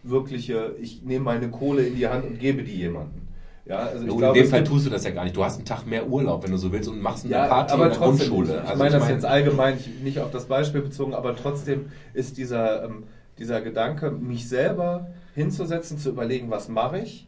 wirkliche, 0.03 0.75
ich 0.81 1.01
nehme 1.03 1.23
meine 1.23 1.49
Kohle 1.49 1.83
in 1.83 1.95
die 1.95 2.07
Hand 2.09 2.25
und 2.25 2.39
gebe 2.39 2.63
die 2.63 2.75
jemandem. 2.75 3.21
Ja, 3.65 3.77
also 3.77 4.05
ich 4.05 4.11
Und 4.11 4.17
glaube, 4.17 4.37
in 4.37 4.43
dem 4.43 4.49
Fall 4.51 4.63
tust 4.63 4.85
du 4.85 4.89
das 4.89 5.05
ja 5.05 5.11
gar 5.11 5.23
nicht. 5.23 5.35
Du 5.37 5.43
hast 5.43 5.55
einen 5.57 5.65
Tag 5.65 5.85
mehr 5.87 6.07
Urlaub, 6.09 6.43
wenn 6.43 6.51
du 6.51 6.57
so 6.57 6.71
willst, 6.71 6.89
und 6.89 7.01
machst 7.01 7.23
eine 7.23 7.33
ja, 7.33 7.47
Party 7.47 7.73
aber 7.73 7.83
in 7.85 7.89
der 7.91 7.97
trotzdem, 7.97 8.29
Grundschule. 8.29 8.61
Ich 8.61 8.69
Also 8.69 8.77
meine 8.83 8.91
das 8.91 9.03
mein- 9.03 9.11
jetzt 9.13 9.25
allgemein, 9.25 9.77
ich- 9.77 10.01
nicht 10.03 10.19
auf 10.19 10.31
das 10.31 10.45
Beispiel 10.45 10.81
bezogen, 10.81 11.13
aber 11.13 11.35
trotzdem 11.35 11.85
ist 12.13 12.37
dieser, 12.37 12.83
ähm, 12.83 13.03
dieser 13.39 13.61
Gedanke, 13.61 14.11
mich 14.11 14.49
selber 14.49 15.07
hinzusetzen, 15.33 15.97
zu 15.97 16.09
überlegen, 16.09 16.49
was 16.51 16.67
mache 16.67 16.99
ich, 16.99 17.27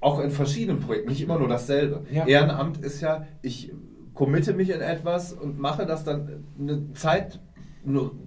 auch 0.00 0.20
in 0.20 0.30
verschiedenen 0.30 0.78
Projekten, 0.80 1.08
nicht 1.10 1.20
immer 1.20 1.38
nur 1.38 1.48
dasselbe. 1.48 2.02
Ja. 2.12 2.26
Ehrenamt 2.26 2.78
ist 2.84 3.00
ja, 3.00 3.26
ich 3.42 3.72
committe 4.14 4.52
mich 4.54 4.70
in 4.70 4.80
etwas 4.80 5.32
und 5.32 5.58
mache 5.58 5.84
das 5.84 6.04
dann 6.04 6.44
eine 6.58 6.92
Zeit 6.94 7.40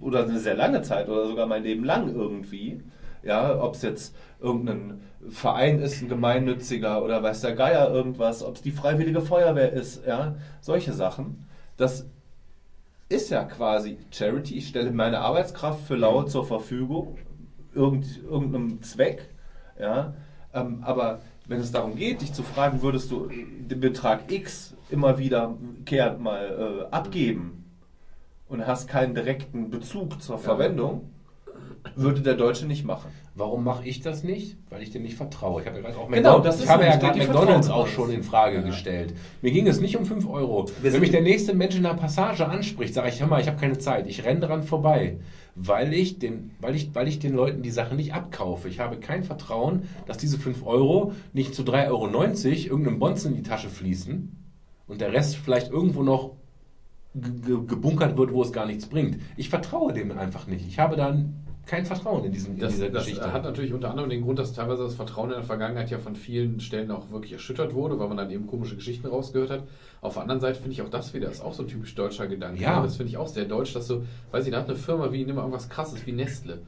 oder 0.01 0.24
eine 0.26 0.40
sehr 0.40 0.56
lange 0.56 0.82
Zeit 0.82 1.08
oder 1.09 1.26
sogar 1.27 1.45
mein 1.48 1.64
Leben 1.64 1.84
lang 1.85 2.14
irgendwie. 2.14 2.82
Ja, 3.24 3.61
ob 3.61 3.76
es 3.76 3.82
jetzt 3.82 4.16
irgendein 4.42 5.01
Verein 5.27 5.80
ist, 5.80 6.01
ein 6.01 6.09
gemeinnütziger 6.09 7.03
oder 7.03 7.22
weiß 7.22 7.41
der 7.41 7.56
Geier 7.56 7.91
irgendwas, 7.91 8.43
ob 8.43 8.56
es 8.56 8.61
die 8.61 8.72
Freiwillige 8.72 9.22
Feuerwehr 9.22 9.73
ist, 9.73 10.06
ja, 10.06 10.35
solche 10.61 10.93
Sachen. 10.93 11.45
Das 11.77 12.07
ist 13.09 13.30
ja 13.30 13.43
quasi 13.43 13.98
Charity. 14.11 14.57
Ich 14.57 14.67
stelle 14.67 14.91
meine 14.91 15.19
Arbeitskraft 15.19 15.85
für 15.85 15.95
lau 15.95 16.23
zur 16.23 16.45
Verfügung, 16.45 17.17
irgend, 17.73 18.23
irgendeinem 18.23 18.81
Zweck, 18.81 19.30
ja. 19.80 20.14
Ähm, 20.53 20.83
aber 20.83 21.22
wenn 21.48 21.59
es 21.59 21.72
darum 21.72 21.95
geht, 21.95 22.22
dich 22.22 22.33
zu 22.33 22.43
fragen, 22.43 22.81
würdest 22.81 23.11
du 23.11 23.27
den 23.27 23.80
Betrag 23.80 24.31
X 24.31 24.75
immer 24.89 25.17
wieder 25.17 25.56
kehrend 25.85 26.22
mal 26.22 26.88
äh, 26.89 26.93
abgeben 26.93 27.65
und 28.48 28.65
hast 28.65 28.88
keinen 28.88 29.15
direkten 29.15 29.69
Bezug 29.69 30.22
zur 30.22 30.39
Verwendung, 30.39 31.09
würde 31.95 32.22
der 32.22 32.35
Deutsche 32.35 32.65
nicht 32.65 32.85
machen. 32.85 33.11
Warum 33.40 33.64
mache 33.64 33.88
ich 33.88 34.01
das 34.01 34.24
nicht? 34.24 34.58
Weil 34.69 34.84
ich 34.84 34.92
dem 34.92 35.03
nicht 35.03 35.16
vertraue. 35.16 35.61
Ich 35.61 35.68
habe 35.68 35.77
ja 35.77 35.84
gerade 35.84 35.98
auch 35.98 36.09
Genau, 36.09 36.34
McDonald's- 36.40 36.61
ich 36.61 36.69
habe 36.69 36.84
ja 36.84 36.95
gerade 36.98 37.19
McDonalds 37.19 37.69
auch 37.69 37.88
schon 37.88 38.11
in 38.11 38.22
Frage 38.22 38.61
gestellt. 38.64 39.14
Mir 39.42 39.51
ging 39.51 39.66
es 39.66 39.80
nicht 39.80 39.95
um 39.95 40.06
5 40.06 40.27
Euro. 40.30 40.66
Wir 40.82 40.92
Wenn 40.92 41.00
mich 41.00 41.11
der 41.11 41.22
nächste 41.22 41.53
Mensch 41.56 41.76
in 41.77 41.84
der 41.84 41.93
Passage 41.93 42.45
anspricht, 42.48 42.93
sage 42.93 43.08
ich, 43.08 43.22
hör 43.22 43.27
mal, 43.27 43.40
ich 43.40 43.48
habe 43.48 43.58
keine 43.58 43.77
Zeit. 43.77 44.08
Ich 44.08 44.26
renne 44.26 44.42
dran 44.42 44.64
vorbei. 44.64 45.18
Weil 45.56 45.93
ich, 45.93 46.19
den, 46.19 46.51
weil, 46.59 46.76
ich, 46.76 46.93
weil 46.93 47.08
ich 47.08 47.19
den 47.19 47.34
Leuten 47.34 47.61
die 47.61 47.69
Sache 47.72 47.95
nicht 47.95 48.14
abkaufe. 48.14 48.68
Ich 48.68 48.80
habe 48.82 48.98
kein 48.98 49.24
Vertrauen, 49.24 49.84
dass 50.06 50.18
diese 50.18 50.38
5 50.38 50.66
Euro 50.66 51.14
nicht 51.32 51.56
zu 51.56 51.64
3,90 51.64 51.88
Euro 51.90 52.06
irgendeinem 52.72 53.00
Bonzen 53.00 53.32
in 53.35 53.43
die 53.43 53.50
Tasche 53.50 53.69
fließen 53.69 54.35
und 54.88 55.01
der 55.01 55.14
Rest 55.14 55.38
vielleicht 55.38 55.72
irgendwo 55.72 56.03
noch 56.03 56.32
ge- 57.16 57.32
ge- 57.45 57.66
gebunkert 57.68 58.18
wird, 58.18 58.34
wo 58.34 58.42
es 58.43 58.51
gar 58.51 58.66
nichts 58.66 58.85
bringt. 58.85 59.19
Ich 59.38 59.50
vertraue 59.50 59.93
dem 59.93 60.11
einfach 60.18 60.45
nicht. 60.48 60.68
Ich 60.68 60.77
habe 60.80 60.95
dann 60.98 61.35
kein 61.69 61.85
Vertrauen 61.85 62.23
in, 62.25 62.31
diesen, 62.31 62.56
in 62.56 62.59
Das, 62.59 62.73
dieser 62.73 62.89
das 62.89 63.06
Geschichte. 63.06 63.31
hat 63.31 63.43
natürlich 63.43 63.73
unter 63.73 63.91
anderem 63.91 64.09
den 64.09 64.23
Grund, 64.23 64.39
dass 64.39 64.53
teilweise 64.53 64.83
das 64.83 64.95
Vertrauen 64.95 65.30
in 65.30 65.35
der 65.35 65.43
Vergangenheit 65.43 65.91
ja 65.91 65.99
von 65.99 66.15
vielen 66.15 66.59
Stellen 66.59 66.89
auch 66.89 67.11
wirklich 67.11 67.33
erschüttert 67.33 67.73
wurde, 67.75 67.99
weil 67.99 68.07
man 68.07 68.17
dann 68.17 68.31
eben 68.31 68.48
komische 68.48 68.75
Geschichten 68.75 69.06
rausgehört 69.07 69.51
hat. 69.51 69.64
Auf 70.01 70.14
der 70.14 70.23
anderen 70.23 70.41
Seite 70.41 70.56
finde 70.59 70.72
ich 70.72 70.81
auch 70.81 70.89
das 70.89 71.14
wieder, 71.14 71.30
ist 71.30 71.41
auch 71.41 71.53
so 71.53 71.64
ein 71.64 71.67
typisch 71.69 71.93
deutscher 71.93 72.27
Gedanke. 72.27 72.61
Ja. 72.61 72.81
Das 72.81 72.98
finde 72.98 73.11
ich 73.11 73.17
auch 73.17 73.27
sehr 73.27 73.45
deutsch, 73.45 73.73
dass 73.73 73.85
so, 73.88 74.03
weiß 74.31 74.45
ich, 74.45 74.51
da 74.51 74.59
hat 74.59 74.67
eine 74.67 74.77
Firma 74.77 75.11
wie, 75.11 75.23
nimm 75.23 75.35
mal 75.35 75.41
irgendwas 75.43 75.69
krasses 75.69 76.06
wie 76.07 76.11
Nestle. 76.11 76.59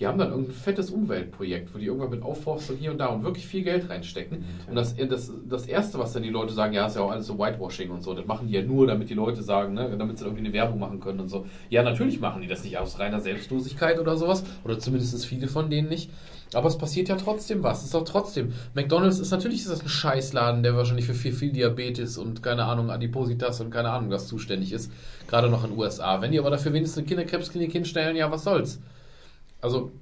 Die 0.00 0.06
haben 0.06 0.18
dann 0.18 0.30
irgendein 0.30 0.54
fettes 0.54 0.90
Umweltprojekt, 0.90 1.74
wo 1.74 1.78
die 1.78 1.84
irgendwann 1.84 2.08
mit 2.08 2.22
Aufforstung 2.22 2.76
hier 2.78 2.90
und 2.90 2.98
da 2.98 3.08
und 3.08 3.22
wirklich 3.22 3.46
viel 3.46 3.62
Geld 3.62 3.90
reinstecken. 3.90 4.46
Und 4.66 4.74
das, 4.74 4.96
das, 4.96 5.30
das 5.46 5.66
Erste, 5.66 5.98
was 5.98 6.14
dann 6.14 6.22
die 6.22 6.30
Leute 6.30 6.54
sagen, 6.54 6.72
ja, 6.72 6.86
ist 6.86 6.96
ja 6.96 7.02
auch 7.02 7.10
alles 7.10 7.26
so 7.26 7.38
Whitewashing 7.38 7.90
und 7.90 8.02
so. 8.02 8.14
Das 8.14 8.24
machen 8.24 8.48
die 8.48 8.54
ja 8.54 8.62
nur, 8.62 8.86
damit 8.86 9.10
die 9.10 9.14
Leute 9.14 9.42
sagen, 9.42 9.74
ne, 9.74 9.94
damit 9.98 10.18
sie 10.18 10.24
irgendwie 10.24 10.44
eine 10.44 10.54
Werbung 10.54 10.78
machen 10.78 11.00
können 11.00 11.20
und 11.20 11.28
so. 11.28 11.44
Ja, 11.68 11.82
natürlich 11.82 12.18
machen 12.18 12.40
die 12.40 12.48
das 12.48 12.64
nicht 12.64 12.78
aus 12.78 12.98
reiner 12.98 13.20
Selbstlosigkeit 13.20 13.98
oder 13.98 14.16
sowas. 14.16 14.42
Oder 14.64 14.78
zumindest 14.78 15.26
viele 15.26 15.48
von 15.48 15.68
denen 15.68 15.90
nicht. 15.90 16.10
Aber 16.54 16.68
es 16.68 16.78
passiert 16.78 17.08
ja 17.08 17.16
trotzdem 17.16 17.62
was. 17.62 17.80
Es 17.80 17.84
ist 17.84 17.94
doch 17.94 18.04
trotzdem. 18.04 18.54
McDonalds 18.74 19.18
ist 19.18 19.30
natürlich 19.30 19.60
ist 19.60 19.70
das 19.70 19.82
ein 19.82 19.88
Scheißladen, 19.88 20.62
der 20.62 20.74
wahrscheinlich 20.76 21.04
für 21.04 21.14
viel, 21.14 21.32
viel 21.32 21.52
Diabetes 21.52 22.16
und 22.16 22.42
keine 22.42 22.64
Ahnung, 22.64 22.90
Adipositas 22.90 23.60
und 23.60 23.70
keine 23.70 23.90
Ahnung 23.90 24.10
was 24.10 24.26
zuständig 24.26 24.72
ist. 24.72 24.90
Gerade 25.28 25.50
noch 25.50 25.62
in 25.62 25.70
den 25.70 25.78
USA. 25.78 26.22
Wenn 26.22 26.32
die 26.32 26.38
aber 26.38 26.50
dafür 26.50 26.72
wenigstens 26.72 26.98
eine 26.98 27.06
Kinderkrebsklinik 27.06 27.70
hinstellen, 27.70 28.16
ja, 28.16 28.30
was 28.30 28.44
soll's? 28.44 28.80
Also, 29.60 29.92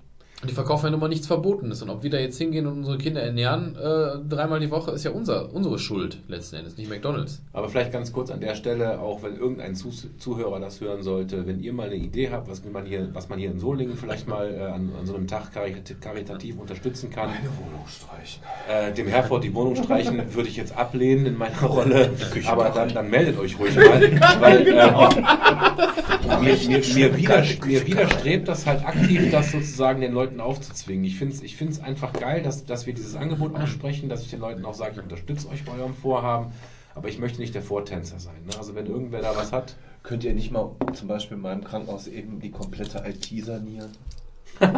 die 0.46 0.52
verkaufen 0.52 0.84
ja 0.86 0.90
nun 0.92 1.00
mal 1.00 1.08
nichts 1.08 1.26
Verbotenes. 1.26 1.82
Und 1.82 1.90
ob 1.90 2.04
wir 2.04 2.10
da 2.10 2.18
jetzt 2.18 2.38
hingehen 2.38 2.66
und 2.68 2.78
unsere 2.78 2.96
Kinder 2.96 3.20
ernähren, 3.20 3.74
äh, 3.74 4.18
dreimal 4.28 4.60
die 4.60 4.70
Woche, 4.70 4.92
ist 4.92 5.02
ja 5.04 5.10
unser, 5.10 5.52
unsere 5.52 5.80
Schuld 5.80 6.18
letzten 6.28 6.56
Endes, 6.56 6.76
nicht 6.76 6.88
McDonalds. 6.88 7.42
Aber 7.52 7.68
vielleicht 7.68 7.90
ganz 7.92 8.12
kurz 8.12 8.30
an 8.30 8.38
der 8.40 8.54
Stelle, 8.54 9.00
auch 9.00 9.22
wenn 9.24 9.36
irgendein 9.36 9.74
Zuh 9.74 9.90
Zuhörer 10.18 10.60
das 10.60 10.80
hören 10.80 11.02
sollte, 11.02 11.44
wenn 11.46 11.60
ihr 11.60 11.72
mal 11.72 11.86
eine 11.86 11.96
Idee 11.96 12.30
habt, 12.30 12.48
was 12.48 12.62
man 12.64 12.86
hier, 12.86 13.08
was 13.14 13.28
man 13.28 13.38
hier 13.40 13.50
in 13.50 13.58
Solingen 13.58 13.96
vielleicht 13.96 14.28
mal 14.28 14.54
äh, 14.54 14.60
an, 14.62 14.90
an 15.00 15.06
so 15.06 15.16
einem 15.16 15.26
Tag 15.26 15.50
karit- 15.52 15.98
karitativ 16.00 16.56
unterstützen 16.60 17.10
kann, 17.10 17.30
Eine 17.30 17.48
Wohnung 17.58 17.84
streichen. 17.88 18.42
äh, 18.68 18.92
dem 18.94 19.08
Herford 19.08 19.42
die 19.42 19.52
Wohnung 19.54 19.74
streichen, 19.74 20.22
würde 20.34 20.48
ich 20.48 20.56
jetzt 20.56 20.76
ablehnen 20.76 21.26
in 21.26 21.36
meiner 21.36 21.62
Rolle. 21.62 22.10
Aber 22.46 22.68
dann, 22.70 22.94
dann 22.94 23.10
meldet 23.10 23.38
euch 23.40 23.58
ruhig 23.58 23.74
mal. 23.74 24.00
weil, 24.40 24.68
äh, 24.68 26.38
mir, 26.40 26.56
mir, 26.68 26.78
mir, 26.94 27.16
widerst- 27.16 27.64
mir 27.66 27.86
widerstrebt 27.86 28.46
das 28.46 28.66
halt 28.66 28.84
aktiv, 28.86 29.30
das 29.32 29.50
sozusagen 29.52 30.00
den 30.00 30.12
Leuten 30.12 30.27
aufzuzwingen. 30.40 31.04
Ich 31.04 31.18
finde 31.18 31.34
es 31.34 31.42
ich 31.42 31.56
find's 31.56 31.80
einfach 31.80 32.12
geil, 32.12 32.42
dass, 32.42 32.64
dass 32.64 32.86
wir 32.86 32.94
dieses 32.94 33.16
Angebot 33.16 33.54
aussprechen, 33.54 34.08
dass 34.08 34.22
ich 34.22 34.30
den 34.30 34.40
Leuten 34.40 34.64
auch 34.64 34.74
sage, 34.74 34.92
ich 34.96 35.02
unterstütze 35.02 35.48
euch 35.48 35.64
bei 35.64 35.72
eurem 35.72 35.94
Vorhaben. 35.94 36.52
Aber 36.94 37.08
ich 37.08 37.18
möchte 37.18 37.40
nicht 37.40 37.54
der 37.54 37.62
Vortänzer 37.62 38.18
sein. 38.18 38.44
Ne? 38.46 38.52
Also 38.58 38.74
wenn 38.74 38.86
irgendwer 38.86 39.22
da 39.22 39.36
was 39.36 39.52
hat, 39.52 39.76
Könnt 40.02 40.24
ihr 40.24 40.32
nicht 40.32 40.50
mal 40.50 40.70
zum 40.94 41.08
Beispiel 41.08 41.36
in 41.36 41.42
meinem 41.42 41.64
Krankenhaus 41.64 42.06
eben 42.06 42.40
die 42.40 42.50
komplette 42.50 43.04
IT 43.06 43.44
sanieren? 43.44 43.90
als 44.58 44.70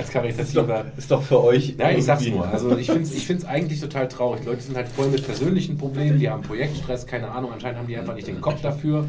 Ist 0.00 0.08
doch, 0.08 0.12
karitativer 0.12 0.84
ist 0.96 1.10
doch 1.10 1.22
für 1.22 1.44
euch. 1.44 1.74
Ja, 1.78 1.90
ich 1.90 2.04
sag's 2.04 2.26
nur. 2.26 2.46
Also 2.46 2.76
ich 2.76 2.86
finde 2.86 3.02
es 3.02 3.14
ich 3.14 3.26
find's 3.26 3.44
eigentlich 3.44 3.80
total 3.80 4.08
traurig. 4.08 4.40
Die 4.40 4.46
Leute 4.46 4.62
sind 4.62 4.76
halt 4.76 4.88
voll 4.88 5.08
mit 5.08 5.24
persönlichen 5.24 5.76
Problemen, 5.76 6.18
die 6.18 6.30
haben 6.30 6.42
Projektstress, 6.42 7.06
keine 7.06 7.30
Ahnung, 7.30 7.52
anscheinend 7.52 7.78
haben 7.78 7.88
die 7.88 7.96
einfach 7.96 8.14
nicht 8.14 8.26
den 8.26 8.40
Kopf 8.40 8.62
dafür. 8.62 9.06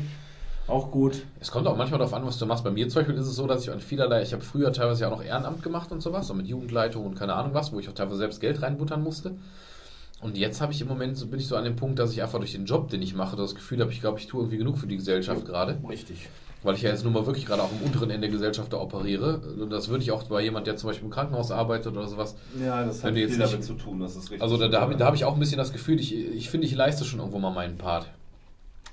Auch 0.70 0.92
gut. 0.92 1.24
Es 1.40 1.52
kommt 1.52 1.68
auch 1.68 1.76
manchmal 1.76 1.98
darauf 2.00 2.14
an, 2.14 2.26
was 2.26 2.38
du 2.38 2.46
machst. 2.46 2.64
Bei 2.64 2.72
mir 2.72 2.88
zum 2.90 3.02
Beispiel 3.02 3.16
ist 3.18 3.28
es 3.28 3.36
so, 3.36 3.48
dass 3.48 3.64
ich 3.64 3.72
an 3.72 3.80
vielerlei, 3.80 4.22
ich 4.22 4.34
habe 4.34 4.44
früher 4.44 4.72
teilweise 4.72 5.02
ja 5.02 5.08
auch 5.08 5.18
noch 5.18 5.24
Ehrenamt 5.24 5.64
gemacht 5.64 5.92
und 5.92 6.02
sowas, 6.02 6.28
so 6.28 6.34
mit 6.34 6.48
Jugendleitung 6.48 7.06
und 7.06 7.16
keine 7.16 7.34
Ahnung 7.34 7.54
was, 7.54 7.72
wo 7.74 7.80
ich 7.80 7.90
auch 7.90 7.94
teilweise 7.94 8.18
selbst 8.20 8.40
Geld 8.40 8.62
reinbuttern 8.62 9.02
musste. 9.04 9.36
Und 10.22 10.38
jetzt 10.38 10.60
habe 10.62 10.74
ich 10.74 10.82
im 10.82 10.88
Moment, 10.88 11.18
so 11.18 11.28
bin 11.28 11.40
ich 11.40 11.48
so 11.48 11.56
an 11.56 11.64
dem 11.64 11.76
Punkt, 11.78 11.98
dass 11.98 12.12
ich 12.12 12.22
einfach 12.22 12.40
durch 12.40 12.52
den 12.52 12.66
Job, 12.66 12.90
den 12.90 13.02
ich 13.02 13.16
mache, 13.16 13.36
das 13.38 13.56
Gefühl 13.56 13.80
habe, 13.80 13.92
ich 13.92 14.02
glaube, 14.02 14.20
ich 14.20 14.28
tue 14.28 14.42
irgendwie 14.42 14.58
genug 14.58 14.78
für 14.78 14.86
die 14.88 14.98
Gesellschaft 14.98 15.46
gerade. 15.46 15.78
Richtig. 15.88 16.28
Weil 16.62 16.76
ich 16.76 16.82
ja 16.82 16.90
jetzt 16.90 17.06
nun 17.06 17.14
mal 17.14 17.26
wirklich 17.26 17.46
gerade 17.46 17.64
auch 17.64 17.72
am 17.72 17.82
unteren 17.86 18.10
Ende 18.10 18.28
der 18.28 18.32
Gesellschaft 18.32 18.74
da 18.74 18.78
operiere. 18.82 19.40
Und 19.62 19.70
das 19.70 19.88
würde 19.88 20.04
ich 20.04 20.12
auch 20.12 20.24
bei 20.24 20.42
jemand, 20.44 20.68
der 20.68 20.76
zum 20.76 20.90
Beispiel 20.90 21.06
im 21.06 21.12
Krankenhaus 21.12 21.52
arbeitet 21.52 21.96
oder 21.96 22.06
sowas. 22.10 22.36
Ja, 22.62 22.84
das 22.84 23.02
hat 23.02 23.14
viel 23.14 23.28
nicht- 23.28 23.40
damit 23.40 23.64
zu 23.64 23.76
tun, 23.76 24.02
das 24.02 24.12
ist 24.18 24.24
richtig. 24.24 24.42
Also 24.42 24.58
da, 24.58 24.68
da 24.68 24.82
habe 24.82 24.92
ich, 24.92 24.98
da 24.98 25.06
hab 25.06 25.16
ich 25.16 25.24
auch 25.24 25.34
ein 25.36 25.40
bisschen 25.40 25.58
das 25.58 25.72
Gefühl, 25.72 26.02
ich, 26.02 26.14
ich 26.14 26.50
finde, 26.50 26.68
ich 26.68 26.76
leiste 26.76 27.06
schon 27.06 27.20
irgendwo 27.20 27.40
mal 27.40 27.52
meinen 27.52 27.78
Part 27.78 28.10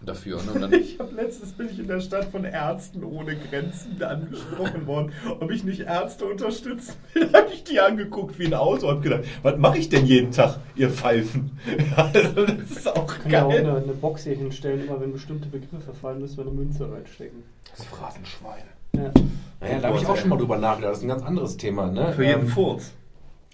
dafür. 0.03 0.43
Ne? 0.43 0.53
Und 0.53 0.61
dann, 0.63 0.73
Ich 0.81 0.99
habe 0.99 1.15
letztens 1.15 1.53
bin 1.53 1.69
ich 1.71 1.79
in 1.79 1.89
der 1.89 2.01
Stadt 2.01 2.27
von 2.27 2.45
Ärzten 2.45 3.03
ohne 3.05 3.37
Grenzen 3.37 4.03
angesprochen 4.03 4.87
worden, 4.87 5.13
ob 5.41 5.51
ich 5.51 5.65
nicht 5.65 5.81
Ärzte 5.81 6.25
unterstützen 6.27 6.95
will. 7.15 7.31
habe 7.33 7.49
ich 7.53 7.65
die 7.65 7.81
angeguckt 7.81 8.39
wie 8.39 8.47
ein 8.47 8.55
Auto 8.55 8.89
und 8.89 9.03
gedacht, 9.03 9.25
was 9.43 9.57
mache 9.59 9.79
ich 9.79 9.89
denn 9.89 10.07
jeden 10.07 10.31
Tag, 10.33 10.59
ihr 10.75 10.91
Pfeifen? 10.91 11.59
Ja, 11.97 12.05
also 12.15 12.47
das 12.47 12.71
ist 12.71 12.89
auch 12.89 13.13
wir 13.25 13.45
auch 13.47 13.51
geil. 13.51 13.61
eine, 13.61 13.77
eine 13.77 13.93
Box 13.93 14.25
hier 14.25 14.35
hinstellen, 14.35 14.87
immer 14.87 15.01
wenn 15.01 15.13
bestimmte 15.13 15.49
Begriffe 15.49 15.93
fallen, 16.01 16.21
müssen 16.21 16.37
wir 16.37 16.45
eine 16.45 16.53
Münze 16.55 16.91
reinstecken. 16.91 17.43
Das 17.77 17.85
Phrasenschwein. 17.87 18.63
Ja. 18.95 19.11
Naja, 19.61 19.79
da 19.81 19.89
habe 19.89 19.99
ich 19.99 20.07
auch 20.07 20.17
schon 20.17 20.29
mal 20.31 20.39
drüber 20.39 20.57
nachgedacht. 20.59 20.93
Das 20.93 20.99
ist 20.99 21.05
ein 21.05 21.09
ganz 21.09 21.23
anderes 21.23 21.57
Thema. 21.57 21.91
Ne? 21.91 22.13
Für 22.15 22.25
jeden 22.25 22.43
Ähm, 22.43 22.49
Furz. 22.49 22.93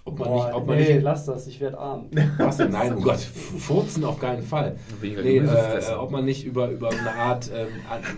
Ob 0.05 0.19
man 0.19 0.29
Boah, 0.29 0.47
nicht, 0.47 0.55
ob 0.57 0.67
man 0.67 0.77
nee, 0.79 0.95
nicht 0.95 1.03
lass 1.05 1.27
das, 1.27 1.47
ich 1.47 1.61
werde 1.61 1.79
arm. 1.79 2.07
Was 2.39 2.57
denn? 2.57 2.73
Nein, 2.73 2.95
oh 2.99 3.01
Gott, 3.01 3.21
Furzen 3.21 4.05
auf 4.05 4.19
keinen 4.19 4.43
Fall. 4.43 4.75
Weniger 5.01 5.23
Nee, 5.23 5.37
äh, 5.39 5.95
ob 5.97 6.11
man 6.11 6.25
nicht 6.25 6.45
über, 6.45 6.71
über 6.71 6.91
eine 6.91 7.15
Art 7.15 7.49
ähm, 7.55 7.69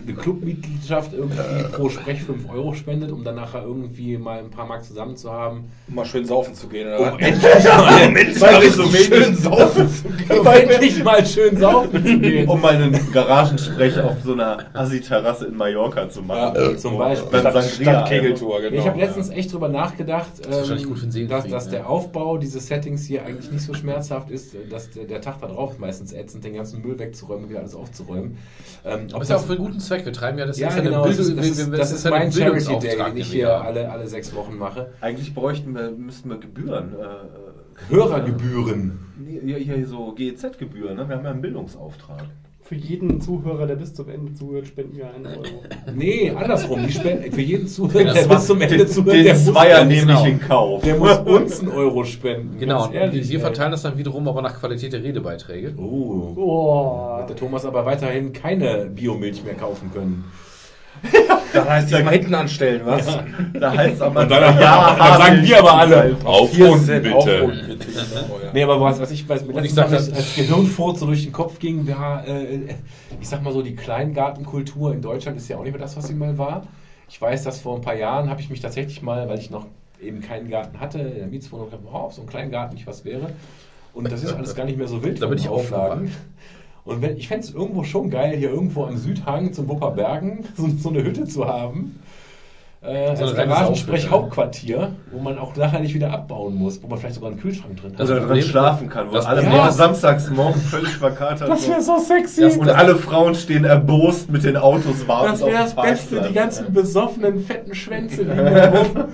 eine 0.03 0.15
Clubmitgliedschaft 0.15 1.13
irgendwie 1.13 1.37
pro 1.71 1.89
Sprech 1.89 2.23
5 2.23 2.49
Euro 2.51 2.73
spendet, 2.73 3.11
um 3.11 3.23
dann 3.23 3.35
nachher 3.35 3.61
irgendwie 3.61 4.17
mal 4.17 4.39
ein 4.39 4.49
paar 4.49 4.65
Mark 4.65 4.83
zusammen 4.83 5.15
zu 5.15 5.31
haben. 5.31 5.71
Um 5.87 5.93
mal 5.93 6.05
schön 6.05 6.25
saufen 6.25 6.55
zu 6.55 6.67
gehen, 6.67 6.87
oder? 6.87 7.13
Um 7.13 7.19
endlich 7.19 7.43
mal, 7.63 8.15
Weil 8.39 8.69
so 8.71 8.83
schön 8.87 9.35
saufen 9.35 9.87
zu 9.87 10.39
um 10.39 10.47
endlich 10.47 11.03
mal 11.03 11.23
schön 11.23 11.55
saufen 11.55 12.03
zu 12.03 12.19
gehen. 12.19 12.49
Um 12.49 12.61
mal 12.61 12.73
einen 12.73 13.11
Garagensprech 13.11 13.99
auf 13.99 14.15
so 14.23 14.33
einer 14.33 14.57
Assi-Terrasse 14.73 15.45
in 15.45 15.55
Mallorca 15.55 16.09
zu 16.09 16.23
machen. 16.23 16.55
Ja, 16.55 16.77
zum 16.77 16.97
Beispiel. 16.97 17.29
Beim 17.29 17.41
Stadt, 17.41 17.53
Sangria. 17.53 17.91
Stadtkegeltour, 17.91 18.61
genau. 18.61 18.79
Ich 18.79 18.87
habe 18.87 18.99
letztens 18.99 19.29
echt 19.29 19.53
drüber 19.53 19.69
nachgedacht, 19.69 20.31
wahrscheinlich 20.49 20.83
ähm, 20.83 20.89
gut 20.89 20.97
für 20.97 21.05
den 21.05 21.29
dass, 21.29 21.47
dass 21.47 21.74
ja. 21.74 21.74
Der 21.75 21.89
Aufbau 21.89 22.37
dieses 22.37 22.67
Settings 22.67 23.05
hier 23.05 23.25
eigentlich 23.25 23.51
nicht 23.51 23.63
so 23.63 23.73
schmerzhaft 23.73 24.31
ist, 24.31 24.55
dass 24.69 24.89
der, 24.91 25.03
der 25.05 25.21
Tag 25.21 25.41
da 25.41 25.47
drauf 25.47 25.73
ist 25.73 25.79
meistens 25.79 26.13
ätzend, 26.13 26.43
den 26.43 26.53
ganzen 26.53 26.81
Müll 26.81 26.97
wegzuräumen, 26.97 27.49
wieder 27.49 27.59
alles 27.59 27.75
aufzuräumen. 27.75 28.37
Ähm, 28.85 29.07
ob 29.09 29.15
aber 29.15 29.23
ist 29.23 29.29
ja 29.29 29.35
auch 29.35 29.41
für 29.45 29.53
einen 29.53 29.61
guten 29.65 29.79
Zweck. 29.79 30.05
Wir 30.05 30.13
treiben 30.13 30.37
ja 30.39 30.45
das 30.45 30.57
ja, 30.57 30.69
genau, 30.79 31.05
das 31.05 31.19
ist, 31.19 31.35
Bildung- 31.35 31.37
das 31.37 31.57
ist, 31.59 31.71
das 31.73 31.91
ist 31.91 32.03
mein 32.05 32.13
ein 32.13 32.31
Charity 32.31 32.65
Day, 32.65 32.79
Bildungsauftrag, 32.79 33.07
den 33.13 33.17
ich 33.17 33.31
hier 33.31 33.61
alle, 33.61 33.91
alle 33.91 34.07
sechs 34.07 34.33
Wochen 34.33 34.57
mache. 34.57 34.93
Eigentlich 35.01 35.33
bräuchten 35.35 35.73
wir, 35.75 35.91
müssten 35.91 36.29
wir 36.29 36.37
Gebühren. 36.37 36.93
Äh, 36.93 37.93
Hörergebühren. 37.93 38.99
Ja, 39.45 39.57
hier 39.57 39.85
so 39.87 40.13
GEZ-Gebühren, 40.13 40.95
ne? 40.95 41.09
Wir 41.09 41.17
haben 41.17 41.25
ja 41.25 41.31
einen 41.31 41.41
Bildungsauftrag. 41.41 42.23
Für 42.67 42.73
jeden 42.73 43.21
Zuhörer, 43.21 43.67
der 43.67 43.75
bis 43.75 43.93
zum 43.93 44.09
Ende 44.09 44.33
zuhört, 44.33 44.65
spenden 44.65 44.97
wir 44.97 45.13
einen 45.13 45.27
Euro. 45.27 45.43
Nee, 45.95 46.31
andersrum. 46.31 46.81
Die 46.83 46.91
spenden 46.91 47.31
für 47.31 47.41
jeden 47.41 47.67
Zuhörer, 47.67 48.11
der 48.11 48.23
bis 48.23 48.47
zum 48.47 48.59
Ende 48.59 48.87
zuhört, 48.87 49.15
Den 49.15 49.23
der 49.23 49.33
muss, 49.35 49.45
Zweier 49.45 49.85
nehme 49.85 50.13
ich 50.13 50.25
in 50.25 50.39
Kauf. 50.41 50.81
der 50.81 50.95
muss 50.97 51.17
uns 51.19 51.59
einen 51.59 51.69
Euro 51.69 52.03
spenden. 52.05 52.57
Genau, 52.57 52.89
ehrlich, 52.91 53.29
wir 53.29 53.35
ey. 53.35 53.41
verteilen 53.41 53.69
das 53.69 53.83
dann 53.83 53.99
wiederum 53.99 54.27
aber 54.27 54.41
nach 54.41 54.59
Qualität 54.59 54.93
der 54.93 55.03
Redebeiträge. 55.03 55.75
Oh. 55.77 56.33
Oh. 56.35 57.17
Wird 57.19 57.29
der 57.29 57.35
Thomas 57.35 57.65
aber 57.65 57.85
weiterhin 57.85 58.33
keine 58.33 58.85
Biomilch 58.87 59.43
mehr 59.43 59.53
kaufen 59.53 59.91
können. 59.93 60.23
Dann 61.53 61.69
heißt 61.69 61.91
es 61.91 62.03
mal 62.03 62.11
hinten 62.11 62.33
anstellen, 62.35 62.81
was? 62.85 63.05
Da 63.53 63.73
heißt 63.75 63.95
es 63.95 64.01
aber 64.01 64.21
Und 64.21 64.31
dann, 64.31 64.59
ja, 64.59 64.95
dann 64.97 65.17
sagen 65.21 65.43
wir 65.43 65.59
aber 65.59 65.73
alle, 65.77 66.17
auf 66.23 66.51
sind 66.51 67.03
bitte. 67.03 67.15
auch 67.15 67.25
unten, 67.43 67.67
bitte. 67.67 67.85
Genau, 67.91 68.39
ja. 68.43 68.51
Nee, 68.53 68.63
aber 68.63 68.81
was, 68.81 68.99
was 68.99 69.11
ich, 69.11 69.27
mir 69.27 69.39
Und 69.55 69.63
ich 69.65 69.73
sag 69.73 69.91
als, 69.91 70.09
das- 70.09 70.17
als 70.17 70.35
Gehirnfurz 70.35 70.99
so 70.99 71.05
durch 71.05 71.23
den 71.23 71.31
Kopf 71.31 71.59
ging, 71.59 71.87
war, 71.87 72.27
äh, 72.27 72.75
ich 73.21 73.27
sag 73.29 73.43
mal 73.43 73.53
so, 73.53 73.61
die 73.61 73.75
Kleingartenkultur 73.75 74.93
in 74.93 75.01
Deutschland 75.01 75.37
ist 75.37 75.47
ja 75.47 75.57
auch 75.57 75.63
nicht 75.63 75.73
mehr 75.73 75.81
das, 75.81 75.95
was 75.97 76.07
sie 76.07 76.13
mal 76.15 76.37
war. 76.37 76.67
Ich 77.07 77.21
weiß, 77.21 77.43
dass 77.43 77.61
vor 77.61 77.75
ein 77.75 77.81
paar 77.81 77.95
Jahren 77.95 78.29
habe 78.29 78.41
ich 78.41 78.49
mich 78.49 78.59
tatsächlich 78.61 79.01
mal, 79.01 79.29
weil 79.29 79.39
ich 79.39 79.49
noch 79.51 79.67
eben 80.01 80.21
keinen 80.21 80.49
Garten 80.49 80.79
hatte, 80.79 80.99
in 80.99 81.15
der 81.19 81.27
Mietswohnung, 81.27 81.69
gedacht, 81.69 81.83
oh, 81.85 81.95
ob 82.05 82.13
so 82.13 82.21
ein 82.21 82.27
Kleingarten 82.27 82.75
nicht 82.75 82.87
was 82.87 83.05
wäre. 83.05 83.29
Und 83.93 84.11
das 84.11 84.23
ist 84.23 84.33
alles 84.33 84.55
gar 84.55 84.65
nicht 84.65 84.77
mehr 84.77 84.87
so 84.87 85.01
wild. 85.03 85.21
Da 85.21 85.27
bin 85.27 85.37
ich 85.37 85.47
Aufladen. 85.47 86.11
Und 86.85 87.01
wenn, 87.01 87.17
ich 87.17 87.27
fände 87.27 87.43
es 87.45 87.53
irgendwo 87.53 87.83
schon 87.83 88.09
geil, 88.11 88.37
hier 88.37 88.51
irgendwo 88.51 88.85
am 88.85 88.95
Südhang 88.97 89.51
zum 89.53 89.67
Wupperbergen 89.67 90.45
so, 90.55 90.67
so 90.79 90.89
eine 90.89 91.03
Hütte 91.03 91.25
zu 91.25 91.45
haben. 91.47 91.99
Äh, 92.81 93.15
So 93.15 93.23
als 93.25 93.35
Garagensprech-Hauptquartier, 93.35 94.91
wo 95.11 95.19
man 95.19 95.39
auch 95.39 95.55
nachher 95.55 95.79
nicht 95.79 95.95
wieder 95.95 96.11
abbauen 96.11 96.53
muss, 96.55 96.83
wo 96.83 96.87
man 96.87 96.99
vielleicht 96.99 97.15
sogar 97.15 97.31
einen 97.31 97.39
Kühlschrank 97.39 97.77
drin 97.81 97.93
hat. 97.93 97.99
Also 98.01 98.13
das 98.13 98.23
man 98.25 98.31
drin 98.33 98.41
schlafen 98.43 98.89
kann, 98.89 99.11
wo 99.11 99.15
alle 99.17 99.43
Ja. 99.43 99.71
samstags 99.71 100.29
morgen 100.29 100.59
völlig 100.59 100.89
verkatert 100.89 101.49
Das 101.49 101.67
wäre 101.67 101.81
sind. 101.81 101.97
so 101.97 102.03
sexy. 102.03 102.41
Das- 102.41 102.57
Und 102.57 102.69
alle 102.69 102.95
Frauen 102.95 103.33
stehen 103.33 103.65
erbost 103.65 104.29
mit 104.29 104.43
den 104.43 104.55
Autos 104.55 105.07
warten. 105.07 105.31
Das 105.31 105.41
wäre 105.43 105.63
das 105.63 105.75
Beste, 105.75 106.21
die 106.27 106.33
ganzen 106.33 106.71
besoffenen, 106.71 107.39
fetten 107.39 107.73
Schwänze 107.73 108.23
da 108.25 108.69
rum 108.69 109.05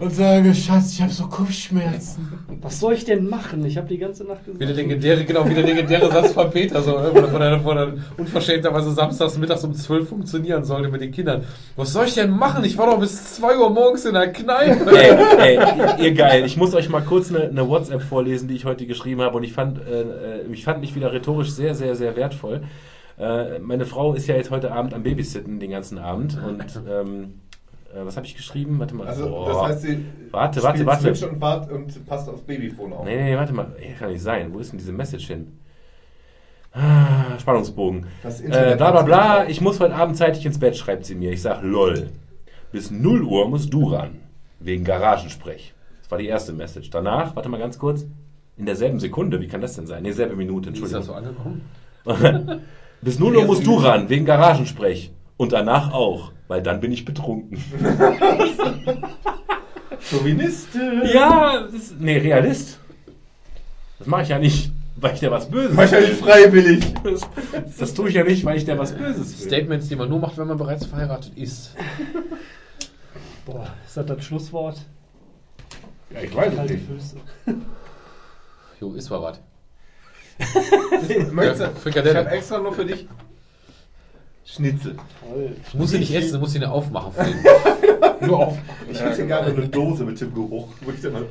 und 0.00 0.10
sagen, 0.12 0.54
Schatz, 0.54 0.94
ich 0.94 1.02
habe 1.02 1.12
so 1.12 1.26
Kopfschmerzen. 1.26 2.28
Was 2.62 2.80
soll 2.80 2.94
ich 2.94 3.04
denn 3.04 3.28
machen? 3.28 3.64
Ich 3.66 3.76
habe 3.76 3.86
die 3.86 3.98
ganze 3.98 4.24
Nacht 4.24 4.40
Wie 4.46 4.52
der 4.58 4.68
gesagt. 4.68 4.76
legendäre, 4.76 5.24
genau, 5.24 5.48
wie 5.48 5.54
der 5.54 5.62
legendäre 5.64 6.10
Satz 6.12 6.32
von 6.32 6.50
Peter, 6.50 6.80
so, 6.82 6.98
ne, 6.98 7.10
wo 7.14 7.18
er- 7.38 7.64
wo 7.64 7.70
er 7.70 7.94
unverschämterweise 8.16 8.92
samstags 8.92 9.36
mittags 9.38 9.62
um 9.64 9.74
12 9.74 10.08
funktionieren 10.08 10.64
sollte 10.64 10.88
mit 10.88 11.00
den 11.00 11.12
Kindern. 11.12 11.44
Was 11.76 11.92
soll 11.92 12.06
ich 12.06 12.14
denn 12.14 12.30
machen? 12.30 12.64
Ich 12.64 12.76
war 12.78 12.86
doch 12.86 12.98
bis 12.98 13.34
2 13.36 13.58
Uhr 13.58 13.70
morgens 13.70 14.04
in 14.04 14.14
der 14.14 14.32
Kneipe. 14.32 14.90
Ey, 14.90 15.18
ey, 15.38 15.54
ihr, 15.56 15.98
ihr 16.06 16.14
geil. 16.14 16.44
Ich 16.46 16.56
muss 16.56 16.74
euch 16.74 16.88
mal 16.88 17.02
kurz 17.02 17.30
eine, 17.32 17.48
eine 17.48 17.68
WhatsApp 17.68 18.02
vorlesen, 18.02 18.48
die 18.48 18.54
ich 18.56 18.64
heute 18.64 18.86
geschrieben 18.86 19.20
habe 19.20 19.36
und 19.36 19.44
ich 19.44 19.52
fand, 19.52 19.78
äh, 19.78 20.00
äh, 20.00 20.52
ich 20.52 20.64
fand 20.64 20.80
mich 20.80 20.94
wieder 20.94 21.12
rhetorisch 21.12 21.50
sehr, 21.50 21.74
sehr, 21.74 21.94
sehr 21.94 22.16
wertvoll. 22.16 22.62
Äh, 23.18 23.58
meine 23.58 23.84
Frau 23.84 24.14
ist 24.14 24.26
ja 24.26 24.34
jetzt 24.36 24.50
heute 24.50 24.72
Abend 24.72 24.94
am 24.94 25.02
Babysitten 25.02 25.60
den 25.60 25.70
ganzen 25.70 25.98
Abend 25.98 26.38
und 26.42 26.64
ähm, 26.90 27.24
äh, 27.24 27.49
was 27.94 28.16
habe 28.16 28.26
ich 28.26 28.36
geschrieben? 28.36 28.78
Warte 28.78 28.94
mal. 28.94 29.06
Also, 29.08 29.28
Boah. 29.28 29.48
das 29.48 29.62
heißt, 29.62 29.80
sie 29.82 30.04
Warte, 30.30 30.62
warte, 30.62 30.86
warte. 30.86 31.14
Switch 31.14 31.30
und, 31.30 31.40
wart 31.40 31.70
und 31.70 32.06
passt 32.06 32.28
aufs 32.28 32.42
Babyphone 32.42 32.92
auf. 32.92 33.04
Nee, 33.04 33.22
nee, 33.22 33.36
warte 33.36 33.52
mal. 33.52 33.72
Ey, 33.80 33.94
kann 33.98 34.10
nicht 34.12 34.22
sein. 34.22 34.52
Wo 34.52 34.58
ist 34.60 34.70
denn 34.72 34.78
diese 34.78 34.92
Message 34.92 35.26
hin? 35.26 35.58
Ah, 36.72 37.38
Spannungsbogen. 37.40 38.06
Das 38.22 38.40
Äh, 38.40 38.44
Internet 38.46 38.78
bla 38.78 38.90
bla 38.92 39.02
bla, 39.02 39.40
nicht 39.44 39.50
ich 39.52 39.60
muss 39.60 39.80
heute 39.80 39.94
Abend 39.96 40.16
zeitig 40.16 40.46
ins 40.46 40.58
Bett, 40.58 40.76
schreibt 40.76 41.04
sie 41.04 41.16
mir. 41.16 41.32
Ich 41.32 41.42
sag, 41.42 41.62
lol. 41.62 42.10
Bis 42.70 42.90
0 42.92 43.22
Uhr 43.24 43.48
musst 43.48 43.72
du 43.74 43.88
ran. 43.92 44.18
wegen 44.60 44.84
Garagensprech. 44.84 45.74
Das 46.02 46.10
war 46.12 46.18
die 46.18 46.26
erste 46.28 46.52
Message. 46.52 46.90
Danach, 46.90 47.34
warte 47.34 47.48
mal 47.48 47.58
ganz 47.58 47.78
kurz, 47.78 48.06
in 48.56 48.66
derselben 48.66 49.00
Sekunde, 49.00 49.40
wie 49.40 49.48
kann 49.48 49.60
das 49.62 49.74
denn 49.74 49.86
sein? 49.86 50.02
Nee, 50.02 50.12
selbe 50.12 50.36
Minute, 50.36 50.72
Wie 50.72 50.78
ist 50.82 50.92
das 50.92 51.06
so 51.06 51.12
Entschuldigung. 51.14 51.62
angekommen? 52.04 52.60
Bis 53.02 53.18
0 53.18 53.36
Uhr 53.36 53.44
musst 53.46 53.66
du 53.66 53.76
ran, 53.76 54.08
wegen 54.10 54.24
Garagensprech. 54.26 55.10
Und 55.38 55.52
danach 55.52 55.92
auch, 55.92 56.32
weil 56.50 56.62
dann 56.64 56.80
bin 56.80 56.90
ich 56.90 57.04
betrunken. 57.04 57.56
Chauvinistin. 60.10 61.02
Ja, 61.14 61.60
das 61.62 61.72
ist, 61.74 62.00
nee, 62.00 62.18
Realist. 62.18 62.80
Das 64.00 64.08
mache 64.08 64.22
ich 64.22 64.28
ja 64.30 64.38
nicht, 64.40 64.72
weil 64.96 65.14
ich 65.14 65.20
dir 65.20 65.30
was 65.30 65.48
Böses 65.48 65.76
Wahrscheinlich 65.76 66.10
will. 66.10 66.16
freiwillig. 66.28 66.94
Das, 67.04 67.20
das 67.78 67.94
tue 67.94 68.08
ich 68.08 68.16
ja 68.16 68.24
nicht, 68.24 68.44
weil 68.44 68.56
ich 68.56 68.64
dir 68.64 68.76
was 68.76 68.92
Böses 68.92 69.38
will. 69.38 69.46
Statements, 69.46 69.86
die 69.88 69.94
man 69.94 70.08
nur 70.08 70.18
macht, 70.18 70.36
wenn 70.38 70.48
man 70.48 70.58
bereits 70.58 70.86
verheiratet 70.86 71.36
ist. 71.36 71.76
Boah, 73.46 73.68
ist 73.86 73.96
das 73.96 74.06
das 74.06 74.24
Schlusswort? 74.24 74.78
Ja, 76.12 76.20
ich 76.20 76.34
weiß 76.34 76.52
es 76.64 76.70
nicht. 76.70 76.84
Füße. 76.84 77.16
Jo, 78.80 78.94
ist 78.94 79.08
mal 79.08 79.22
was. 79.22 79.38
Möchtest 81.32 81.60
Ja, 81.60 81.66
du? 81.68 81.72
Ich 81.74 81.78
Frikadelle. 81.80 82.18
habe 82.18 82.30
extra 82.30 82.58
nur 82.58 82.72
für 82.72 82.84
dich 82.86 83.06
Schnitzel. 84.54 84.96
Toll. 85.20 85.52
Ich 85.66 85.74
muss 85.74 85.90
sie 85.90 85.98
nicht 85.98 86.14
essen, 86.14 86.32
du 86.34 86.38
musst 86.40 86.52
sie 86.52 86.58
nur 86.58 86.72
aufmachen. 86.72 87.12
Den. 87.16 87.34
Nur 88.28 88.48
auf. 88.48 88.58
Ich 88.90 89.00
hätte 89.00 89.26
gerne 89.26 89.46
eine 89.46 89.68
Dose 89.68 90.04
mit 90.04 90.20
dem 90.20 90.34
Geruch. 90.34 90.68
Mal 90.84 91.24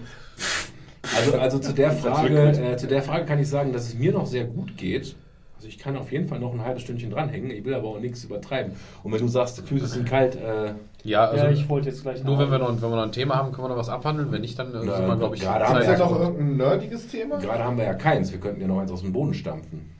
Also, 1.15 1.37
also 1.37 1.59
zu, 1.59 1.73
der 1.73 1.91
Frage, 2.03 2.49
äh, 2.51 2.77
zu 2.77 2.87
der 2.87 3.03
Frage 3.03 3.25
kann 3.25 3.39
ich 3.39 3.47
sagen, 3.47 3.73
dass 3.73 3.87
es 3.87 3.93
mir 3.95 4.11
noch 4.11 4.25
sehr 4.25 4.45
gut 4.45 4.75
geht. 4.75 5.15
Also 5.57 5.67
ich 5.67 5.77
kann 5.77 5.97
auf 5.97 6.11
jeden 6.11 6.27
Fall 6.27 6.39
noch 6.39 6.53
ein 6.53 6.63
halbes 6.63 6.83
Stündchen 6.83 7.11
dranhängen. 7.11 7.51
Ich 7.51 7.65
will 7.65 7.73
aber 7.73 7.89
auch 7.89 7.99
nichts 7.99 8.23
übertreiben. 8.23 8.73
Und 9.03 9.11
wenn 9.11 9.19
du 9.19 9.27
sagst, 9.27 9.57
die 9.57 9.61
Füße 9.61 9.87
sind 9.87 10.07
kalt, 10.07 10.35
äh, 10.35 10.73
Ja, 11.03 11.25
also 11.25 11.45
ja, 11.45 11.51
ich 11.51 11.67
wollte 11.67 11.89
jetzt 11.89 12.01
gleich 12.01 12.23
nur 12.23 12.39
wenn 12.39 12.49
wir, 12.49 12.57
noch, 12.59 12.69
wenn 12.69 12.89
wir 12.89 12.95
noch 12.95 13.03
ein 13.03 13.11
Thema 13.11 13.35
haben, 13.35 13.51
können 13.51 13.65
wir 13.65 13.69
noch 13.69 13.77
was 13.77 13.89
abhandeln. 13.89 14.31
Wenn 14.31 14.41
nicht, 14.41 14.57
dann 14.57 14.73
äh, 14.73 14.79
Na, 14.85 14.95
sind 14.97 15.07
wir, 15.07 15.17
glaube 15.17 15.35
ich, 15.35 15.41
gerade 15.41 15.65
haben 15.67 15.77
Ist 15.77 15.87
wir 15.87 15.93
ja 15.93 15.99
ja 15.99 16.05
noch 16.05 16.19
irgendein 16.19 16.57
nerdiges 16.57 17.07
Thema? 17.07 17.37
gerade 17.37 17.63
haben 17.63 17.77
wir 17.77 17.83
ja 17.83 17.93
keins. 17.93 18.31
Wir 18.31 18.39
könnten 18.39 18.61
ja 18.61 18.67
noch 18.67 18.79
eins 18.79 18.91
aus 18.91 19.01
dem 19.01 19.11
Boden 19.13 19.33
stampfen. 19.33 19.91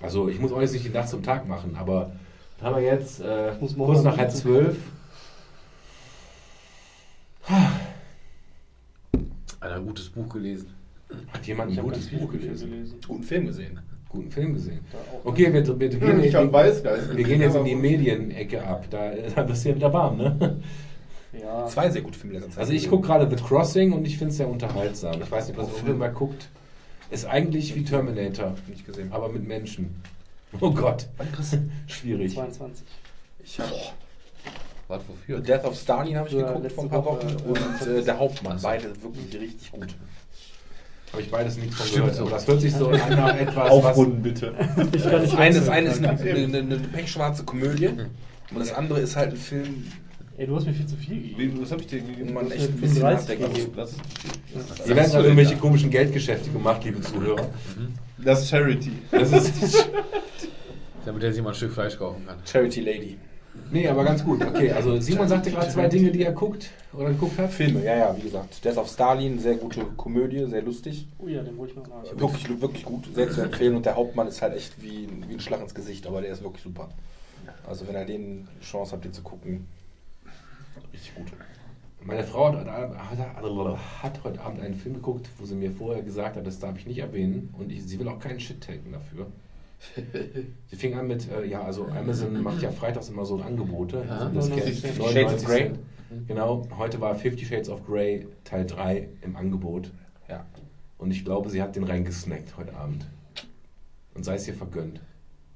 Also 0.00 0.28
ich 0.28 0.40
muss 0.40 0.52
euch 0.52 0.72
nicht 0.72 0.84
die 0.84 0.90
Nacht 0.90 1.08
zum 1.08 1.22
Tag 1.22 1.46
machen, 1.48 1.76
aber 1.78 2.12
haben 2.62 2.76
wir 2.76 2.82
jetzt 2.82 3.20
äh, 3.20 3.52
kurz 3.58 3.76
mal 3.76 4.02
nach 4.02 4.16
halb 4.16 4.30
zwölf. 4.30 4.76
Ein 9.60 9.86
gutes 9.86 10.08
Buch 10.08 10.28
gelesen. 10.28 10.74
Hat 11.32 11.46
jemand 11.46 11.76
ein 11.76 11.82
gutes 11.84 12.08
Buch 12.08 12.30
gelesen? 12.30 12.70
gelesen. 12.70 12.98
Guten 13.06 13.22
Film 13.22 13.46
gesehen. 13.46 13.80
Guten 14.08 14.30
Film 14.30 14.54
gesehen. 14.54 14.80
Okay, 15.24 15.52
wir, 15.52 15.66
wir, 15.66 16.00
wir, 16.00 16.24
Ich 16.24 16.32
wir, 16.32 16.52
Weißgeist. 16.52 17.16
wir 17.16 17.24
gehen 17.24 17.40
jetzt 17.40 17.56
in 17.56 17.64
die 17.64 17.74
Medienecke 17.74 18.62
ab. 18.62 18.84
Da, 18.90 19.12
da 19.34 19.42
bist 19.42 19.64
du 19.64 19.70
ja 19.70 19.76
wieder 19.76 19.92
warm, 19.92 20.18
ne? 20.18 20.60
Ja. 21.32 21.66
Zwei 21.66 21.88
sehr 21.88 22.02
gute 22.02 22.18
Filme 22.18 22.34
letzter 22.34 22.50
Zeit. 22.50 22.58
Also 22.58 22.72
ich 22.74 22.90
gucke 22.90 23.06
gerade 23.06 23.28
The 23.28 23.42
Crossing 23.42 23.92
und 23.92 24.06
ich 24.06 24.18
finde 24.18 24.32
es 24.32 24.36
sehr 24.36 24.48
unterhaltsam. 24.48 25.22
Ich 25.22 25.30
weiß 25.30 25.48
nicht, 25.48 25.56
was 25.56 25.68
irgendwer 25.78 26.10
guckt. 26.10 26.48
Ist 27.10 27.24
eigentlich 27.24 27.74
wie 27.74 27.84
Terminator, 27.84 28.54
nicht 28.68 28.84
gesehen. 28.84 29.10
aber 29.12 29.30
mit 29.30 29.46
Menschen. 29.46 30.02
Oh 30.60 30.70
Gott. 30.70 31.08
Schwierig. 31.86 32.34
22. 32.34 32.84
Ich 33.44 33.58
habe 33.58 33.70
Was 34.88 35.00
wofür? 35.08 35.38
The 35.38 35.42
Death 35.42 35.64
of 35.64 35.76
Stalin 35.76 36.16
habe 36.16 36.28
ich 36.28 36.34
Ja, 36.34 36.52
geguckt 36.52 36.72
vor 36.72 36.84
ein 36.84 36.90
paar 36.90 37.04
Woche, 37.04 37.24
Wochen 37.24 37.84
äh, 37.84 37.86
und 37.88 37.98
äh, 37.98 38.04
Der 38.04 38.18
Hauptmann. 38.18 38.58
Beide 38.62 38.84
wirklich 39.02 39.40
richtig 39.40 39.72
gut. 39.72 39.94
Habe 41.12 41.22
ich 41.22 41.30
beides 41.30 41.56
nichts 41.58 41.76
von 41.76 41.86
Stimmt 41.86 42.04
gehört. 42.06 42.16
so. 42.16 42.28
Das 42.28 42.46
hört 42.46 42.60
sich 42.60 42.72
so 42.72 42.88
an 42.88 42.98
nach 43.10 43.36
etwas, 43.36 43.56
was... 43.56 43.70
Aufrunden 43.70 44.22
bitte. 44.22 44.54
Ich 44.94 45.02
kann 45.02 45.12
Das 45.12 45.22
nicht 45.22 45.38
eine, 45.38 45.58
das 45.60 45.68
eine 45.68 45.88
ist 45.88 45.98
eine, 45.98 46.10
eine, 46.20 46.44
eine, 46.44 46.58
eine 46.58 46.78
pechschwarze 46.78 47.44
Komödie 47.44 47.88
und 47.88 48.58
das 48.58 48.72
andere 48.72 49.00
ist 49.00 49.16
halt 49.16 49.32
ein 49.32 49.36
Film, 49.36 49.84
Ey, 50.38 50.46
du 50.46 50.56
hast 50.56 50.66
mir 50.66 50.72
viel 50.72 50.86
zu 50.86 50.96
viel 50.96 51.20
gegeben. 51.20 51.58
Was 51.60 51.70
habe 51.72 51.82
ich 51.82 51.88
dir 51.88 52.00
gegeben? 52.00 52.32
man 52.32 52.50
echt 52.50 52.68
ein 52.68 52.78
35 52.78 53.38
bisschen 53.38 53.78
ist, 53.78 54.88
Ihr 54.88 54.96
werden 54.96 54.98
also 54.98 55.18
irgendwelche 55.18 55.56
komischen 55.56 55.90
Geldgeschäfte 55.90 56.50
gemacht, 56.50 56.82
liebe 56.84 57.00
Zuhörer. 57.02 57.50
Das 58.24 58.42
ist 58.42 58.50
Charity. 58.50 58.92
Das 59.10 59.32
ist... 59.32 59.88
Damit 61.04 61.22
er 61.24 61.32
sich 61.32 61.42
mal 61.42 61.50
ein 61.50 61.54
Stück 61.54 61.72
Fleisch 61.72 61.98
kaufen 61.98 62.24
kann. 62.26 62.38
Charity 62.44 62.80
Lady. 62.80 63.18
Nee, 63.70 63.88
aber 63.88 64.04
ganz 64.04 64.24
gut. 64.24 64.44
Okay, 64.44 64.70
also 64.70 64.98
Simon 65.00 65.28
sagte 65.28 65.50
gerade 65.50 65.68
zwei 65.68 65.88
Dinge, 65.88 66.10
die 66.10 66.22
er 66.22 66.32
guckt 66.32 66.70
oder 66.92 67.08
geguckt 67.08 67.38
hat. 67.38 67.50
Filme, 67.50 67.84
ja, 67.84 67.96
ja, 67.96 68.16
wie 68.16 68.22
gesagt. 68.22 68.64
Death 68.64 68.76
of 68.78 68.88
Stalin, 68.88 69.38
sehr 69.38 69.56
gute 69.56 69.84
Komödie, 69.96 70.46
sehr 70.46 70.62
lustig. 70.62 71.06
Oh 71.18 71.26
ja, 71.26 71.42
den 71.42 71.56
wollte 71.58 71.72
ich 71.72 71.78
noch 71.78 71.88
nach. 71.88 72.18
Wirklich, 72.18 72.60
wirklich 72.60 72.84
gut, 72.84 73.08
sehr 73.14 73.30
zu 73.30 73.42
empfehlen. 73.42 73.76
Und 73.76 73.84
der 73.84 73.96
Hauptmann 73.96 74.28
ist 74.28 74.40
halt 74.40 74.54
echt 74.54 74.80
wie, 74.80 75.08
wie 75.28 75.34
ein 75.34 75.40
Schlag 75.40 75.60
ins 75.60 75.74
Gesicht, 75.74 76.06
aber 76.06 76.20
der 76.20 76.32
ist 76.32 76.42
wirklich 76.42 76.62
super. 76.62 76.88
Also 77.66 77.86
wenn 77.88 77.94
ihr 77.94 78.04
den 78.04 78.48
Chance 78.62 78.92
habt, 78.92 79.04
den 79.04 79.12
zu 79.12 79.22
gucken, 79.22 79.66
richtig 80.92 81.14
gut. 81.14 81.26
Meine 82.04 82.24
Frau 82.24 82.52
hat, 82.52 82.66
hat, 82.66 84.24
heute 84.24 84.40
Abend 84.40 84.60
einen 84.60 84.74
Film 84.74 84.96
geguckt, 84.96 85.28
wo 85.38 85.44
sie 85.44 85.54
mir 85.54 85.70
vorher 85.70 86.02
gesagt 86.02 86.36
hat, 86.36 86.46
das 86.46 86.58
darf 86.58 86.76
ich 86.78 86.86
nicht 86.86 86.98
erwähnen 86.98 87.54
und 87.58 87.70
ich, 87.70 87.84
sie 87.84 87.98
will 87.98 88.08
auch 88.08 88.18
keinen 88.18 88.40
Shit 88.40 88.60
taken 88.60 88.92
dafür. 88.92 89.26
Sie 90.68 90.76
fing 90.76 90.94
an 90.94 91.08
mit, 91.08 91.28
äh, 91.28 91.44
ja, 91.44 91.62
also 91.62 91.86
Amazon 91.86 92.40
macht 92.40 92.62
ja 92.62 92.70
freitags 92.70 93.08
immer 93.08 93.24
so 93.24 93.40
Angebote. 93.40 94.04
Ja, 94.08 94.18
also 94.18 94.34
das 94.36 94.48
99 94.48 94.82
kennt- 94.82 94.94
Cent. 94.94 94.98
99 94.98 95.12
Shades 95.22 95.42
of 95.42 95.48
Grey. 95.48 95.58
Cent. 95.64 96.28
Genau, 96.28 96.68
heute 96.78 97.00
war 97.00 97.14
Fifty 97.16 97.44
Shades 97.44 97.68
of 97.68 97.84
Grey 97.84 98.28
Teil 98.44 98.64
3 98.64 99.08
im 99.22 99.34
Angebot. 99.34 99.90
Ja. 100.28 100.46
Und 100.98 101.10
ich 101.10 101.24
glaube, 101.24 101.50
sie 101.50 101.60
hat 101.60 101.74
den 101.74 101.82
reingesnackt 101.82 102.56
heute 102.56 102.76
Abend. 102.76 103.06
Und 104.14 104.24
sei 104.24 104.34
es 104.36 104.46
ihr 104.46 104.54
vergönnt. 104.54 105.00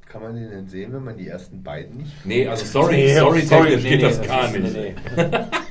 Kann 0.09 0.23
man 0.23 0.36
den 0.36 0.49
denn 0.49 0.68
sehen, 0.68 0.93
wenn 0.93 1.02
man 1.02 1.17
die 1.17 1.26
ersten 1.26 1.62
beiden 1.62 1.99
nicht? 1.99 2.12
Nee, 2.25 2.47
also 2.47 2.65
sorry, 2.65 2.94
Nee, 2.94 3.18
sorry, 3.18 3.43
sorry, 3.43 3.68
technisch 3.70 3.83
nee, 3.83 3.91
geht 3.91 4.01
nee, 4.01 4.07
das 4.09 4.23
gar 4.23 4.51
nicht. 4.51 4.75
nee, 4.75 4.94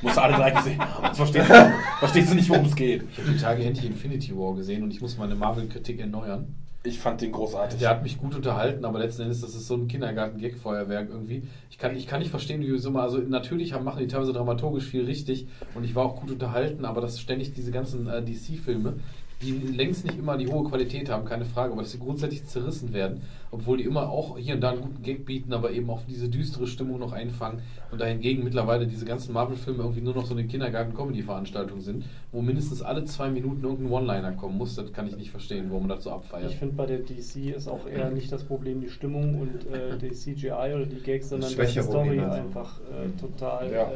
Musst 0.02 0.16
du 0.16 0.20
alle 0.20 0.34
drei 0.34 0.50
gesehen 0.50 0.78
haben. 0.78 1.14
Verstehst 1.14 1.48
du, 1.50 1.72
verstehst 1.98 2.30
du 2.30 2.34
nicht, 2.34 2.48
worum 2.50 2.66
es 2.66 2.76
geht. 2.76 3.04
Ich 3.12 3.18
habe 3.18 3.30
die 3.32 3.38
Tage 3.38 3.64
endlich 3.64 3.86
Infinity 3.86 4.36
War 4.36 4.54
gesehen 4.54 4.82
und 4.82 4.92
ich 4.92 5.00
muss 5.00 5.16
meine 5.16 5.34
Marvel-Kritik 5.34 6.00
erneuern. 6.00 6.54
Ich 6.84 7.00
fand 7.00 7.20
den 7.20 7.32
großartig. 7.32 7.80
Der 7.80 7.88
hat 7.88 8.02
mich 8.02 8.18
gut 8.18 8.34
unterhalten, 8.36 8.84
aber 8.84 8.98
letzten 9.00 9.22
Endes, 9.22 9.40
das 9.40 9.54
ist 9.54 9.66
so 9.66 9.74
ein 9.74 9.88
Kindergarten-Gag-Feuerwerk 9.88 11.08
irgendwie. 11.10 11.42
Ich 11.70 11.78
kann, 11.78 11.96
ich 11.96 12.06
kann 12.06 12.20
nicht 12.20 12.30
verstehen, 12.30 12.60
wie 12.60 12.78
so 12.78 12.90
mal, 12.90 13.02
also 13.02 13.18
natürlich 13.18 13.72
haben, 13.72 13.84
machen 13.84 13.98
die 14.00 14.06
teilweise 14.06 14.32
dramaturgisch 14.32 14.84
viel 14.84 15.04
richtig 15.04 15.48
und 15.74 15.82
ich 15.82 15.94
war 15.94 16.04
auch 16.04 16.20
gut 16.20 16.30
unterhalten, 16.30 16.84
aber 16.84 17.00
das 17.00 17.18
ständig 17.20 17.54
diese 17.54 17.72
ganzen 17.72 18.06
äh, 18.06 18.22
DC-Filme, 18.22 18.94
die 19.42 19.52
längst 19.52 20.04
nicht 20.06 20.18
immer 20.18 20.38
die 20.38 20.48
hohe 20.48 20.66
Qualität 20.68 21.10
haben, 21.10 21.26
keine 21.26 21.44
Frage, 21.44 21.72
aber 21.72 21.82
dass 21.82 21.92
sie 21.92 21.98
grundsätzlich 21.98 22.46
zerrissen 22.46 22.94
werden, 22.94 23.20
obwohl 23.50 23.76
die 23.76 23.84
immer 23.84 24.08
auch 24.08 24.38
hier 24.38 24.54
und 24.54 24.62
da 24.62 24.70
einen 24.70 24.80
guten 24.80 25.02
Gag 25.02 25.26
bieten, 25.26 25.52
aber 25.52 25.72
eben 25.72 25.90
auch 25.90 26.00
diese 26.08 26.28
düstere 26.30 26.66
Stimmung 26.66 26.98
noch 26.98 27.12
einfangen 27.12 27.60
und 27.92 28.00
dahingegen 28.00 28.44
mittlerweile 28.44 28.86
diese 28.86 29.04
ganzen 29.04 29.34
Marvel-Filme 29.34 29.82
irgendwie 29.82 30.00
nur 30.00 30.14
noch 30.14 30.24
so 30.24 30.32
eine 30.32 30.44
Kindergarten-Comedy-Veranstaltung 30.46 31.80
sind, 31.82 32.04
wo 32.32 32.40
mindestens 32.40 32.80
alle 32.80 33.04
zwei 33.04 33.28
Minuten 33.28 33.62
irgendein 33.62 33.90
One-Liner 33.92 34.32
kommen 34.32 34.56
muss, 34.56 34.74
das 34.74 34.92
kann 34.94 35.06
ich 35.06 35.16
nicht 35.16 35.30
verstehen, 35.30 35.66
warum 35.68 35.86
man 35.86 35.96
das 35.96 36.04
so 36.04 36.12
abfeiert. 36.12 36.50
Ich 36.50 36.56
finde, 36.56 36.74
bei 36.74 36.86
der 36.86 37.00
DC 37.00 37.54
ist 37.54 37.68
auch 37.68 37.86
eher 37.86 38.10
nicht 38.10 38.32
das 38.32 38.42
Problem 38.42 38.80
die 38.80 38.88
Stimmung 38.88 39.38
und 39.38 39.66
äh, 39.70 39.98
die 39.98 40.12
CGI 40.12 40.50
oder 40.74 40.86
die 40.86 41.02
Gags, 41.02 41.28
sondern 41.28 41.54
dass 41.54 41.72
die 41.74 41.82
Story 41.82 42.20
einfach 42.20 42.80
äh, 42.80 43.20
total 43.20 43.70
Ja. 43.70 43.82
äh, 43.82 43.94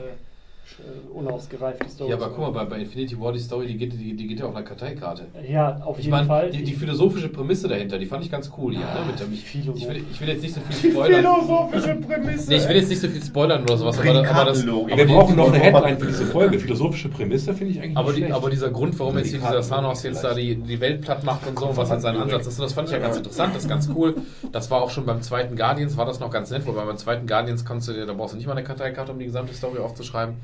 sch- 0.71 0.81
äh, 0.83 1.19
unausgereifte 1.19 1.89
Story. 1.89 2.11
Ja, 2.11 2.17
aber 2.17 2.29
guck 2.31 2.39
mal, 2.39 2.51
bei, 2.51 2.65
bei 2.65 2.79
Infinity 2.81 3.21
War, 3.21 3.33
die 3.33 3.39
Story, 3.39 3.67
die 3.67 3.77
geht, 3.77 3.93
die, 3.93 4.15
die 4.15 4.27
geht 4.27 4.39
ja 4.41 4.47
auf 4.47 4.55
einer 4.55 4.65
Karteikarte. 4.65 5.27
Ja, 5.49 5.81
auf 5.85 5.99
Ich 5.99 6.05
jeden 6.05 6.17
meine, 6.17 6.27
Fall. 6.27 6.51
die, 6.51 6.63
die 6.63 6.73
philosophische 6.73 7.29
Prämisse 7.29 7.69
dahinter, 7.69 7.99
die 7.99 8.07
fand 8.07 8.25
ich 8.25 8.31
ganz 8.31 8.51
cool. 8.59 8.75
Ja, 8.75 8.81
ne? 8.81 8.87
Mit 9.07 9.21
dem, 9.21 9.33
ich, 9.33 9.45
ich, 9.55 9.89
will, 9.89 10.05
ich 10.11 10.21
will 10.21 10.29
jetzt 10.29 10.43
nicht 10.43 10.55
so 10.55 10.61
viel 10.61 10.93
spoilern. 10.93 11.21
Philosophische 11.25 11.95
Prämisse. 11.97 12.51
Nee, 12.51 12.57
ich 12.57 12.69
will 12.69 12.77
jetzt 12.77 12.89
nicht 12.89 13.01
so 13.01 13.09
viel 13.09 13.23
spoilern 13.23 13.63
oder 13.63 13.77
sowas, 13.77 13.99
aber, 13.99 14.11
aber 14.29 14.45
das. 14.47 14.63
Aber, 14.67 14.87
Wir 14.89 14.97
die, 15.07 15.13
brauchen 15.13 15.37
noch 15.37 15.49
eine 15.53 15.59
Headline 15.59 15.99
für 15.99 16.07
diese 16.07 16.27
Folge. 16.27 16.59
Philosophische 16.59 17.09
Prämisse 17.09 17.55
finde 17.55 17.73
ich 17.75 17.81
eigentlich 17.83 17.97
aber, 17.97 18.13
nicht 18.13 18.27
die, 18.29 18.33
aber 18.33 18.51
dieser 18.51 18.71
Grund, 18.71 18.99
warum 18.99 19.19
jetzt 19.19 19.31
hier 19.31 19.39
dieser 19.41 19.61
Thanos 19.63 20.03
jetzt 20.03 20.23
da 20.25 20.35
die, 20.35 20.55
die 20.57 20.81
Welt 20.81 21.01
platt 21.03 21.25
macht 21.25 21.47
und 21.47 21.59
so, 21.59 21.77
was 21.77 21.91
halt 21.91 22.01
sein 22.03 22.17
Ansatz 22.17 22.47
ist, 22.47 22.61
das 22.61 22.73
fand 22.73 22.89
ich 22.89 22.93
ja 22.95 23.01
ganz 23.01 23.17
interessant, 23.17 23.55
das 23.55 23.63
ist 23.65 23.69
ganz 23.69 23.89
cool. 23.95 24.15
Das 24.53 24.71
war 24.71 24.83
auch 24.83 24.91
schon 24.91 25.05
beim 25.07 25.23
zweiten 25.23 25.57
Guardians, 25.57 25.97
war 25.97 26.07
das 26.07 26.21
noch 26.21 26.31
ganz 26.31 26.51
nett, 26.51 26.67
wobei 26.67 26.85
beim 26.85 26.97
zweiten 26.97 27.27
Guardians 27.27 27.65
kannst 27.65 27.89
du 27.89 27.93
dir, 27.93 28.07
da 28.07 28.13
brauchst 28.13 28.35
du 28.35 28.37
nicht 28.39 28.47
mal 28.47 28.53
eine 28.53 28.65
Karteikarte, 28.65 29.13
um 29.13 29.19
die 29.19 29.27
gesamte 29.27 29.55
Story 29.55 29.79
aufzuschreiben. 29.79 30.35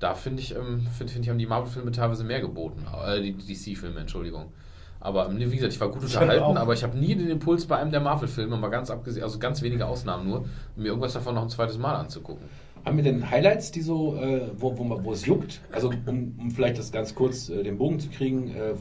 Da 0.00 0.14
finde 0.14 0.42
ich, 0.42 0.56
ähm, 0.56 0.86
finde 0.96 1.12
find 1.12 1.24
ich, 1.24 1.28
haben 1.28 1.38
die 1.38 1.46
Marvel-Filme 1.46 1.92
teilweise 1.92 2.24
mehr 2.24 2.40
geboten. 2.40 2.84
Äh, 3.06 3.20
die 3.20 3.32
DC-Filme, 3.32 4.00
Entschuldigung. 4.00 4.52
Aber 4.98 5.28
ähm, 5.28 5.38
wie 5.38 5.56
gesagt, 5.56 5.72
ich 5.72 5.80
war 5.80 5.88
gut 5.88 6.02
unterhalten, 6.02 6.56
aber 6.56 6.72
ich 6.72 6.82
habe 6.82 6.98
nie 6.98 7.14
den 7.14 7.30
Impuls 7.30 7.66
bei 7.66 7.76
einem 7.76 7.90
der 7.90 8.00
Marvel-Filme, 8.00 8.56
mal 8.56 8.68
ganz 8.68 8.90
abgesehen, 8.90 9.22
also 9.22 9.38
ganz 9.38 9.62
wenige 9.62 9.86
Ausnahmen 9.86 10.28
nur, 10.28 10.44
mir 10.76 10.88
irgendwas 10.88 11.12
davon 11.14 11.34
noch 11.34 11.42
ein 11.42 11.48
zweites 11.48 11.78
Mal 11.78 11.94
anzugucken. 11.94 12.48
Haben 12.84 12.96
wir 12.96 13.04
denn 13.04 13.30
Highlights, 13.30 13.70
die 13.72 13.82
so, 13.82 14.16
äh, 14.16 14.40
wo, 14.56 14.76
wo, 14.78 15.04
wo 15.04 15.12
es 15.12 15.26
juckt? 15.26 15.60
Also 15.70 15.90
um, 16.06 16.34
um 16.40 16.50
vielleicht 16.50 16.78
das 16.78 16.90
ganz 16.90 17.14
kurz 17.14 17.50
äh, 17.50 17.62
den 17.62 17.76
Bogen 17.76 18.00
zu 18.00 18.08
kriegen, 18.08 18.48
äh, 18.54 18.70
äh, 18.70 18.74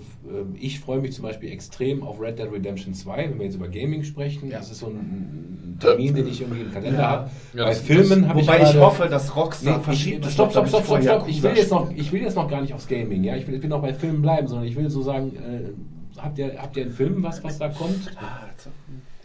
ich 0.57 0.79
freue 0.79 0.99
mich 0.99 1.13
zum 1.13 1.23
Beispiel 1.23 1.51
extrem 1.51 2.01
auf 2.03 2.19
Red 2.21 2.39
Dead 2.39 2.49
Redemption 2.51 2.93
2, 2.93 3.29
wenn 3.31 3.37
wir 3.39 3.45
jetzt 3.45 3.55
über 3.55 3.67
Gaming 3.67 4.03
sprechen. 4.03 4.49
Das 4.51 4.71
ist 4.71 4.79
so 4.79 4.87
ein, 4.87 4.93
ein 4.95 5.77
Termin, 5.81 6.15
den 6.15 6.27
ich 6.27 6.39
irgendwie 6.41 6.61
im 6.61 6.71
Kalender 6.71 7.07
habe. 7.07 7.29
Ja, 7.53 7.63
Bei 7.65 7.69
das- 7.71 7.81
Filmen 7.81 8.27
habe 8.29 8.39
ich 8.39 8.47
Wobei 8.47 8.61
ich 8.61 8.75
hoffe, 8.77 9.07
dass 9.09 9.35
Rockstar 9.35 9.77
Nee, 9.77 9.83
verschiebt. 9.83 10.25
stopp, 10.27 10.51
stopp, 10.51 10.67
stopp, 10.69 10.85
stopp, 10.85 11.03
stopp. 11.03 11.27
Ich 11.27 11.43
will, 11.43 11.51
jetzt 11.55 11.71
noch, 11.71 11.91
ich 11.93 12.11
will 12.13 12.21
jetzt 12.21 12.35
noch 12.35 12.49
gar 12.49 12.61
nicht 12.61 12.73
aufs 12.73 12.87
Gaming, 12.87 13.23
ja. 13.25 13.35
Ich 13.35 13.47
will, 13.47 13.55
ich 13.55 13.61
will 13.61 13.69
noch 13.69 13.81
bei 13.81 13.93
Filmen 13.93 14.21
bleiben, 14.21 14.47
sondern 14.47 14.65
ich 14.65 14.75
will 14.77 14.89
so 14.89 15.01
sagen, 15.01 15.33
äh, 15.35 16.19
habt, 16.21 16.37
ihr, 16.37 16.53
habt 16.57 16.77
ihr 16.77 16.83
einen 16.83 16.91
Film, 16.93 17.21
was, 17.21 17.43
was 17.43 17.57
da 17.59 17.67
kommt? 17.67 18.11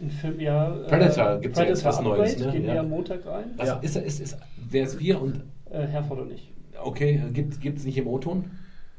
Ein 0.01 0.09
Film, 0.09 0.39
ja. 0.41 0.75
äh, 0.75 0.87
Predator 0.89 1.37
gibt's 1.39 1.57
ja 1.57 1.65
jetzt 1.65 1.85
was 1.85 2.01
Neues, 2.01 2.37
ne? 2.37 2.51
gehen 2.51 2.63
wir 2.63 2.73
Ja. 2.73 2.81
am 2.81 2.89
Montag 2.89 3.25
rein. 3.25 3.45
Was 3.55 3.77
ist, 3.81 3.95
ist, 3.95 4.19
ist, 4.19 4.37
wer 4.69 4.83
ist 4.83 4.99
wir 4.99 5.21
und 5.21 5.43
Äh, 5.69 5.85
Herford 5.87 6.19
und 6.21 6.31
ich. 6.31 6.53
Okay, 6.83 7.21
gibt 7.33 7.63
es 7.77 7.85
nicht 7.85 7.97
im 7.97 8.07
O-Ton? 8.07 8.51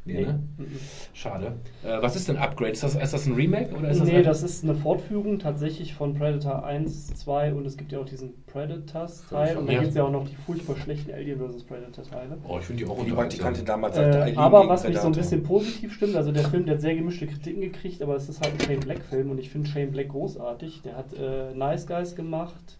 Nee, 0.08 0.20
ne? 0.24 0.38
Mhm. 0.56 0.66
Schade. 1.14 1.54
Äh, 1.82 2.00
was 2.00 2.14
ist 2.14 2.28
denn 2.28 2.36
Upgrade? 2.36 2.70
Ist 2.70 2.84
das, 2.84 2.94
ist 2.94 3.12
das 3.12 3.26
ein 3.26 3.34
Remake 3.34 3.74
oder 3.74 3.88
ist 3.90 3.98
das 4.00 4.06
nee, 4.06 4.18
ein- 4.18 4.22
das 4.24 4.44
ist 4.44 4.62
eine 4.62 4.76
Fortführung 4.76 5.40
tatsächlich 5.40 5.94
von 5.94 6.14
Predator 6.14 6.64
1, 6.64 7.08
2 7.14 7.52
und 7.52 7.66
es 7.66 7.76
gibt 7.76 7.90
ja 7.90 7.98
auch 7.98 8.04
diesen 8.04 8.34
Predators-Teil 8.46 9.56
und 9.56 9.66
dann 9.66 9.74
Ja. 9.74 9.80
gibt 9.80 9.90
es 9.90 9.96
ja 9.96 10.04
auch 10.04 10.10
noch 10.12 10.28
die 10.28 10.36
furchtbar 10.36 10.76
schlechten 10.76 11.12
Alien 11.12 11.38
vs. 11.40 11.64
Predator-Teile. 11.64 12.38
Oh, 12.46 12.58
ich 12.60 12.66
finde 12.66 12.84
die 12.84 12.90
auch 12.90 13.04
Die 13.04 13.10
Praktikantin 13.10 13.62
unterhaltsam. 13.62 13.66
damals 13.66 13.96
Äh, 13.96 14.20
Alien 14.22 14.38
aber 14.38 14.68
was 14.68 14.86
mich 14.86 14.96
so 14.98 15.06
ein 15.08 15.12
bisschen 15.12 15.42
positiv 15.42 15.92
stimmt, 15.92 16.14
also 16.14 16.30
der 16.30 16.44
Film, 16.44 16.66
der 16.66 16.74
hat 16.76 16.80
sehr 16.82 16.94
gemischte 16.94 17.26
Kritiken 17.26 17.60
gekriegt, 17.62 18.00
aber 18.00 18.14
es 18.14 18.28
ist 18.28 18.40
halt 18.40 18.52
ein 18.54 18.60
Shane 18.64 18.80
Black-Film 18.80 19.30
und 19.30 19.38
ich 19.38 19.50
finde 19.50 19.68
Shane 19.68 19.90
Black 19.90 20.08
großartig. 20.10 20.82
Der 20.82 20.96
hat 20.96 21.12
äh, 21.14 21.52
Nice 21.54 21.84
Guys 21.86 22.14
gemacht. 22.14 22.78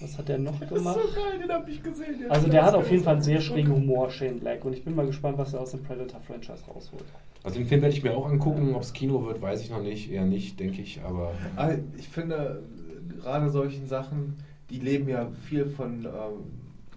Was 0.00 0.16
hat 0.16 0.28
der 0.28 0.38
noch 0.38 0.60
gemacht? 0.60 0.98
geil, 1.14 1.38
den 1.42 1.50
hab 1.50 1.68
ich 1.68 1.82
gesehen. 1.82 2.24
Also 2.28 2.48
der 2.48 2.64
hat 2.64 2.74
auf 2.74 2.90
jeden 2.90 3.02
Fall 3.02 3.14
einen 3.14 3.22
sehr 3.22 3.40
schrägen 3.40 3.74
Humor, 3.74 4.10
Shane 4.10 4.38
Black. 4.38 4.64
Und 4.64 4.72
ich 4.74 4.84
bin 4.84 4.94
mal 4.94 5.06
gespannt, 5.06 5.38
was 5.38 5.54
er 5.54 5.60
aus 5.60 5.72
dem 5.72 5.82
Predator-Franchise 5.82 6.64
rausholt. 6.68 7.04
Also 7.42 7.58
den 7.58 7.66
Film 7.66 7.82
werde 7.82 7.94
ich 7.96 8.02
mir 8.02 8.16
auch 8.16 8.26
angucken. 8.28 8.74
Ob 8.74 8.82
es 8.82 8.92
Kino 8.92 9.24
wird, 9.26 9.42
weiß 9.42 9.62
ich 9.62 9.70
noch 9.70 9.82
nicht. 9.82 10.10
Eher 10.10 10.24
nicht, 10.24 10.60
denke 10.60 10.82
ich. 10.82 11.00
Aber 11.04 11.32
Ah, 11.56 11.72
Ich 11.96 12.08
finde, 12.08 12.62
gerade 13.20 13.50
solchen 13.50 13.86
Sachen, 13.86 14.36
die 14.70 14.78
leben 14.78 15.08
ja 15.08 15.28
viel 15.48 15.66
von, 15.66 16.04
ähm, 16.04 16.44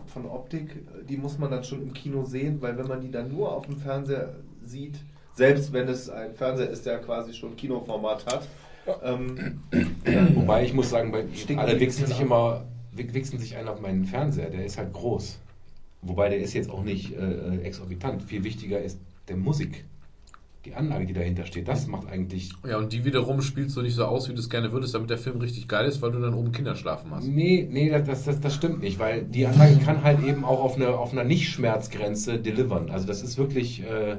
von 0.05 0.25
Optik, 0.25 0.83
die 1.07 1.17
muss 1.17 1.39
man 1.39 1.49
dann 1.51 1.63
schon 1.63 1.81
im 1.81 1.93
Kino 1.93 2.25
sehen, 2.25 2.61
weil 2.61 2.77
wenn 2.77 2.87
man 2.87 3.01
die 3.01 3.11
dann 3.11 3.31
nur 3.31 3.51
auf 3.55 3.65
dem 3.65 3.77
Fernseher 3.77 4.35
sieht, 4.63 4.95
selbst 5.33 5.73
wenn 5.73 5.87
es 5.87 6.09
ein 6.09 6.33
Fernseher 6.33 6.69
ist, 6.69 6.85
der 6.85 6.99
quasi 6.99 7.33
schon 7.33 7.55
Kinoformat 7.55 8.25
hat, 8.25 8.47
ähm, 9.03 9.61
wobei 10.35 10.65
ich 10.65 10.73
muss 10.73 10.89
sagen, 10.89 11.11
bei, 11.11 11.25
alle 11.55 11.71
ein 11.77 11.89
sich 11.89 12.19
immer 12.19 12.65
wichsen 12.93 13.39
sich 13.39 13.55
einen 13.55 13.67
auf 13.67 13.81
meinen 13.81 14.05
Fernseher. 14.05 14.49
Der 14.49 14.65
ist 14.65 14.77
halt 14.77 14.93
groß. 14.93 15.39
Wobei 16.01 16.29
der 16.29 16.39
ist 16.39 16.53
jetzt 16.53 16.69
auch 16.69 16.83
nicht 16.83 17.13
äh, 17.13 17.57
exorbitant. 17.61 18.23
Viel 18.23 18.43
wichtiger 18.43 18.81
ist 18.81 18.99
der 19.27 19.37
Musik. 19.37 19.85
Die 20.65 20.75
Anlage, 20.75 21.07
die 21.07 21.13
dahinter 21.13 21.45
steht, 21.45 21.67
das 21.67 21.87
macht 21.87 22.07
eigentlich 22.07 22.51
Ja, 22.67 22.77
und 22.77 22.93
die 22.93 23.03
wiederum 23.03 23.41
spielst 23.41 23.75
du 23.75 23.81
nicht 23.81 23.95
so 23.95 24.05
aus, 24.05 24.29
wie 24.29 24.33
du 24.33 24.39
es 24.39 24.49
gerne 24.49 24.71
würdest, 24.71 24.93
damit 24.93 25.09
der 25.09 25.17
Film 25.17 25.39
richtig 25.39 25.67
geil 25.67 25.87
ist, 25.87 26.03
weil 26.03 26.11
du 26.11 26.19
dann 26.19 26.35
oben 26.35 26.51
Kinderschlafen 26.51 27.09
hast. 27.09 27.25
Nee, 27.25 27.67
nee, 27.69 27.89
das, 27.89 28.25
das, 28.25 28.39
das 28.39 28.53
stimmt 28.53 28.81
nicht, 28.81 28.99
weil 28.99 29.23
die 29.23 29.47
Anlage 29.47 29.77
kann 29.77 30.03
halt 30.03 30.23
eben 30.23 30.45
auch 30.45 30.61
auf, 30.61 30.75
eine, 30.75 30.89
auf 30.89 31.13
einer 31.13 31.23
Nicht-Schmerzgrenze 31.23 32.37
delivern. 32.37 32.91
Also 32.91 33.07
das 33.07 33.23
ist 33.23 33.39
wirklich, 33.39 33.81
äh, 33.81 34.17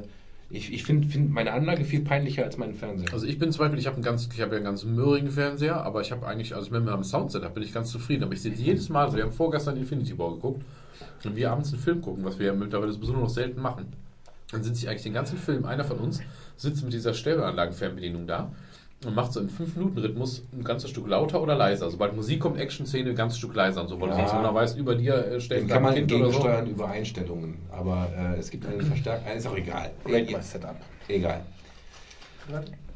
ich, 0.52 0.70
ich 0.70 0.84
finde 0.84 1.08
find 1.08 1.32
meine 1.32 1.52
Anlage 1.52 1.84
viel 1.84 2.02
peinlicher 2.02 2.44
als 2.44 2.58
meinen 2.58 2.74
Fernseher. 2.74 3.12
Also 3.12 3.26
ich 3.26 3.38
bin 3.38 3.50
zum 3.50 3.60
Beispiel, 3.60 3.78
ich 3.78 3.86
habe 3.86 3.96
einen 3.96 4.04
ja 4.36 4.44
einen 4.44 4.64
ganz 4.64 4.84
mürrigen 4.84 5.30
Fernseher, 5.30 5.82
aber 5.82 6.02
ich 6.02 6.12
habe 6.12 6.26
eigentlich, 6.26 6.54
also 6.54 6.70
mit 6.70 6.84
meinem 6.84 7.04
Soundsetup 7.04 7.54
bin 7.54 7.62
ich 7.62 7.72
ganz 7.72 7.90
zufrieden. 7.90 8.24
Aber 8.24 8.34
ich 8.34 8.42
sehe 8.42 8.52
jedes 8.52 8.90
Mal, 8.90 9.06
also 9.06 9.16
wir 9.16 9.24
haben 9.24 9.32
vorgestern 9.32 9.78
Infinity 9.78 10.18
War 10.18 10.30
geguckt, 10.34 10.62
wenn 11.22 11.34
wir 11.36 11.50
abends 11.50 11.72
einen 11.72 11.80
Film 11.80 12.02
gucken, 12.02 12.22
was 12.24 12.38
wir 12.38 12.46
ja 12.46 12.52
mittlerweile 12.52 12.92
nur 12.92 13.16
noch 13.16 13.30
selten 13.30 13.62
machen, 13.62 13.86
dann 14.50 14.62
sitze 14.62 14.80
ich 14.80 14.88
eigentlich 14.90 15.04
den 15.04 15.14
ganzen 15.14 15.38
Film, 15.38 15.64
einer 15.64 15.84
von 15.84 15.98
uns 15.98 16.20
sitzt 16.58 16.84
mit 16.84 16.92
dieser 16.92 17.14
Stereoanlagenfernbedienung 17.14 18.26
da 18.26 18.52
und 19.04 19.14
macht 19.14 19.32
so 19.32 19.40
im 19.40 19.48
5-Minuten-Rhythmus 19.48 20.44
ein 20.52 20.64
ganzes 20.64 20.90
Stück 20.90 21.08
lauter 21.08 21.42
oder 21.42 21.54
leiser. 21.54 21.90
Sobald 21.90 22.14
Musik 22.14 22.40
kommt, 22.40 22.58
Action-Szene, 22.58 23.10
ein 23.10 23.16
ganzes 23.16 23.38
Stück 23.38 23.54
leiser 23.54 23.82
und 23.82 23.88
so, 23.88 24.00
weil 24.00 24.10
du 24.10 24.14
Ja. 24.16 24.20
sonst 24.28 24.32
genau 24.40 24.54
weißt, 24.54 24.78
über 24.78 24.94
dir 24.94 25.14
äh, 25.14 25.40
stellt 25.40 25.68
kann 25.68 25.82
man 25.82 25.94
Kind 25.94 26.12
oder 26.12 26.24
so. 26.26 26.30
gegensteuern 26.30 26.66
über 26.68 26.88
Einstellungen, 26.88 27.58
aber 27.70 28.08
äh, 28.16 28.38
es 28.38 28.50
gibt 28.50 28.66
einen 28.66 28.80
Verstärker, 28.82 29.32
ist 29.34 29.46
auch 29.46 29.56
egal. 29.56 29.90
Setup. 30.42 30.76
Egal. 31.08 31.42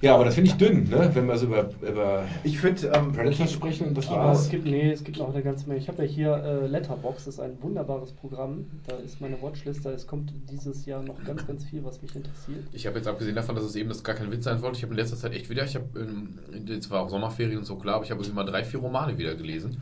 Ja, 0.02 0.14
aber 0.14 0.26
das 0.26 0.34
finde 0.34 0.50
ich 0.50 0.56
dünn, 0.56 0.84
ne? 0.90 1.10
wenn 1.14 1.26
wir 1.26 1.38
so 1.38 1.46
über, 1.46 1.70
über 1.80 2.24
ich 2.44 2.58
finde, 2.58 2.88
ähm, 2.88 3.12
Predator 3.12 3.46
sprechen 3.46 3.86
und 3.88 3.96
das 3.96 4.08
Aber 4.08 4.16
war's. 4.26 4.42
es 4.42 4.50
gibt, 4.50 4.66
nee, 4.66 4.90
es 4.90 5.02
gibt 5.02 5.18
noch 5.18 5.32
eine 5.32 5.42
ganze 5.42 5.66
Menge. 5.68 5.80
Ich 5.80 5.88
habe 5.88 6.04
ja 6.04 6.08
hier 6.08 6.34
äh, 6.36 6.66
Letterbox, 6.66 7.26
ist 7.26 7.40
ein 7.40 7.56
wunderbares 7.62 8.12
Programm. 8.12 8.66
Da 8.86 8.96
ist 8.96 9.22
meine 9.22 9.40
Watchlist, 9.40 9.86
da 9.86 9.90
es 9.92 10.06
kommt 10.06 10.32
dieses 10.50 10.84
Jahr 10.84 11.02
noch 11.02 11.22
ganz, 11.24 11.46
ganz 11.46 11.64
viel, 11.64 11.82
was 11.82 12.02
mich 12.02 12.14
interessiert. 12.14 12.66
Ich 12.72 12.86
habe 12.86 12.98
jetzt 12.98 13.08
abgesehen 13.08 13.34
davon, 13.36 13.54
dass 13.54 13.64
es 13.64 13.74
eben 13.74 13.88
das 13.88 14.04
gar 14.04 14.14
kein 14.14 14.30
Witz 14.30 14.44
sein 14.44 14.60
wollte, 14.60 14.76
ich 14.76 14.82
habe 14.82 14.92
in 14.92 14.98
letzter 14.98 15.16
Zeit 15.16 15.32
echt 15.32 15.48
wieder, 15.48 15.64
ich 15.64 15.74
habe, 15.76 15.86
ähm, 15.98 16.38
jetzt 16.66 16.90
war 16.90 17.00
auch 17.02 17.08
Sommerferien 17.08 17.58
und 17.58 17.64
so 17.64 17.76
klar, 17.76 17.94
aber 17.94 18.04
ich 18.04 18.10
habe 18.10 18.20
irgendwie 18.20 18.36
mal 18.36 18.44
drei, 18.44 18.64
vier 18.64 18.80
Romane 18.80 19.16
wieder 19.16 19.34
gelesen, 19.34 19.80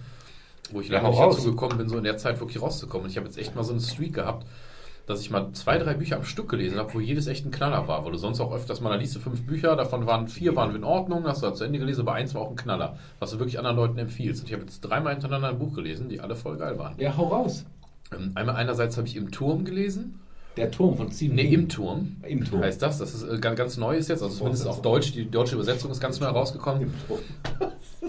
wo 0.71 0.81
ich 0.81 0.89
Ja, 0.89 0.95
lange 0.99 1.09
nicht 1.11 1.19
raus. 1.19 1.37
dazu 1.37 1.51
gekommen 1.51 1.77
bin, 1.77 1.89
so 1.89 1.99
in 1.99 2.05
der 2.05 2.19
Zeit 2.19 2.39
wirklich 2.39 2.63
rauszukommen. 2.63 3.07
Und 3.07 3.11
ich 3.11 3.17
habe 3.17 3.27
jetzt 3.27 3.37
echt 3.37 3.57
mal 3.57 3.65
so 3.65 3.73
einen 3.73 3.81
Streak 3.81 4.15
gehabt, 4.15 4.47
dass 5.07 5.21
ich 5.21 5.31
mal 5.31 5.53
zwei, 5.53 5.77
drei 5.79 5.95
Bücher 5.95 6.17
am 6.17 6.25
Stück 6.25 6.49
gelesen 6.49 6.79
habe, 6.79 6.95
wo 6.95 7.01
jedes 7.01 7.27
echt 7.27 7.45
ein 7.45 7.51
Knaller 7.51 7.87
war, 7.89 8.05
weil 8.05 8.13
du 8.13 8.19
sonst 8.19 8.41
auch 8.41 8.53
öfters 8.55 8.81
mal, 8.81 8.91
da 8.91 8.97
liest 8.97 9.15
du 9.15 9.21
fünf 9.21 9.43
Bücher, 9.43 9.77
davon 9.77 10.07
waren 10.07 10.29
vier 10.29 10.57
waren 10.57 10.75
in 10.75 10.85
Ordnung, 10.85 11.25
hast 11.27 11.43
du 11.43 11.51
zu 11.51 11.65
Ende 11.65 11.79
gelesen, 11.79 12.03
aber 12.03 12.15
eins 12.15 12.35
war 12.35 12.43
auch 12.43 12.51
ein 12.51 12.57
Knaller, 12.57 12.97
was 13.19 13.31
du 13.33 13.39
wirklich 13.39 13.59
anderen 13.59 13.77
Leuten 13.77 13.99
empfiehlst. 13.99 14.43
Und 14.43 14.47
ich 14.49 14.53
habe 14.55 14.63
jetzt 14.63 14.81
dreimal 14.81 15.13
hintereinander 15.13 15.49
ein 15.49 15.59
Buch 15.59 15.75
gelesen, 15.75 16.09
die 16.09 16.21
alle 16.21 16.37
voll 16.37 16.57
geil 16.57 16.79
waren. 16.79 16.95
Ja, 16.99 17.17
hau 17.17 17.29
raus. 17.29 17.65
Ähm, 18.15 18.33
Einmal 18.35 18.57
einerseits 18.57 18.97
habe 18.97 19.07
ich 19.07 19.17
im 19.17 19.31
Turm 19.31 19.65
gelesen, 19.65 20.21
Der 20.57 20.71
Turm 20.71 20.97
von 20.97 21.11
Stephen 21.11 21.35
Nee, 21.35 21.53
im 21.53 21.69
Turm. 21.69 22.17
Im 22.23 22.45
Turm. 22.45 22.63
Heißt 22.63 22.81
das? 22.81 22.99
Das 22.99 23.13
ist 23.13 23.25
äh, 23.29 23.39
ganz, 23.39 23.59
ganz 23.59 23.77
neu 23.77 23.97
ist 23.97 24.09
jetzt, 24.09 24.23
also 24.23 24.35
zumindest 24.37 24.67
auf 24.67 24.81
Deutsch. 24.83 25.13
Die 25.13 25.31
deutsche 25.31 25.57
Übersetzung 25.57 25.91
ist 25.91 26.01
ganz 26.01 26.21
neu 26.21 26.27
rausgekommen. 26.27 26.93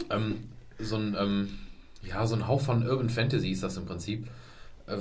Ähm, 0.09 0.35
so 0.77 0.98
ein, 0.98 1.15
ähm, 1.19 1.48
ja, 2.03 2.27
so 2.27 2.35
ein 2.35 2.48
Hauch 2.48 2.59
von 2.61 2.85
Urban 2.88 3.09
Fantasy 3.09 3.49
ist 3.51 3.64
das 3.64 3.77
im 3.77 3.85
Prinzip. 3.85 4.27
Äh, 4.88 4.97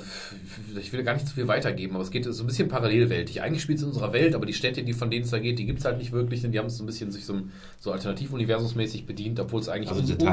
Ich 0.80 0.92
will 0.92 1.02
gar 1.04 1.14
nicht 1.14 1.28
zu 1.28 1.34
viel 1.34 1.46
weitergeben, 1.48 1.94
aber 1.94 2.02
es 2.04 2.10
geht 2.10 2.24
so 2.24 2.42
ein 2.42 2.46
bisschen 2.46 2.68
parallelweltig. 2.68 3.42
Eigentlich 3.42 3.62
spielt 3.62 3.78
es 3.78 3.82
in 3.82 3.88
unserer 3.90 4.12
Welt, 4.12 4.34
aber 4.34 4.46
die 4.46 4.52
Städte, 4.54 4.82
die 4.82 4.92
von 4.92 5.10
denen 5.10 5.24
es 5.24 5.30
da 5.30 5.38
geht, 5.38 5.58
die 5.58 5.66
gibt 5.66 5.80
es 5.80 5.84
halt 5.84 5.98
nicht 5.98 6.12
wirklich, 6.12 6.40
denn 6.42 6.52
die 6.52 6.58
haben 6.58 6.66
es 6.66 6.76
so 6.78 6.82
ein 6.82 6.86
bisschen 6.86 7.12
sich 7.12 7.24
so, 7.26 7.34
so 7.80 7.92
alternativuniversumsmäßig 7.92 9.06
bedient, 9.06 9.38
obwohl 9.40 9.60
es 9.60 9.68
eigentlich 9.68 9.88
Also 9.90 10.00
un- 10.24 10.28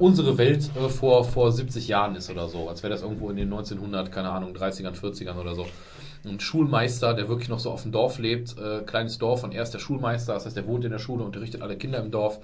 unsere 0.00 0.38
Welt 0.38 0.70
äh, 0.76 0.88
vor, 0.88 1.24
vor 1.24 1.52
70 1.52 1.88
Jahren 1.88 2.16
ist 2.16 2.30
oder 2.30 2.48
so. 2.48 2.68
Als 2.68 2.82
wäre 2.82 2.92
das 2.92 3.02
irgendwo 3.02 3.30
in 3.30 3.36
den 3.36 3.48
1900, 3.52 4.10
keine 4.10 4.30
Ahnung, 4.30 4.54
30ern, 4.54 4.94
40ern 4.94 5.36
oder 5.38 5.54
so. 5.54 5.66
Ein 6.24 6.40
Schulmeister, 6.40 7.14
der 7.14 7.28
wirklich 7.28 7.48
noch 7.48 7.60
so 7.60 7.70
auf 7.70 7.82
dem 7.82 7.92
Dorf 7.92 8.18
lebt, 8.18 8.56
äh, 8.58 8.80
kleines 8.84 9.18
Dorf 9.18 9.44
und 9.44 9.54
er 9.54 9.62
ist 9.62 9.70
der 9.72 9.78
Schulmeister, 9.78 10.34
das 10.34 10.44
heißt, 10.46 10.56
er 10.56 10.66
wohnt 10.66 10.84
in 10.84 10.90
der 10.90 10.98
Schule, 10.98 11.22
unterrichtet 11.22 11.62
alle 11.62 11.76
Kinder 11.76 11.98
im 12.00 12.10
Dorf, 12.10 12.40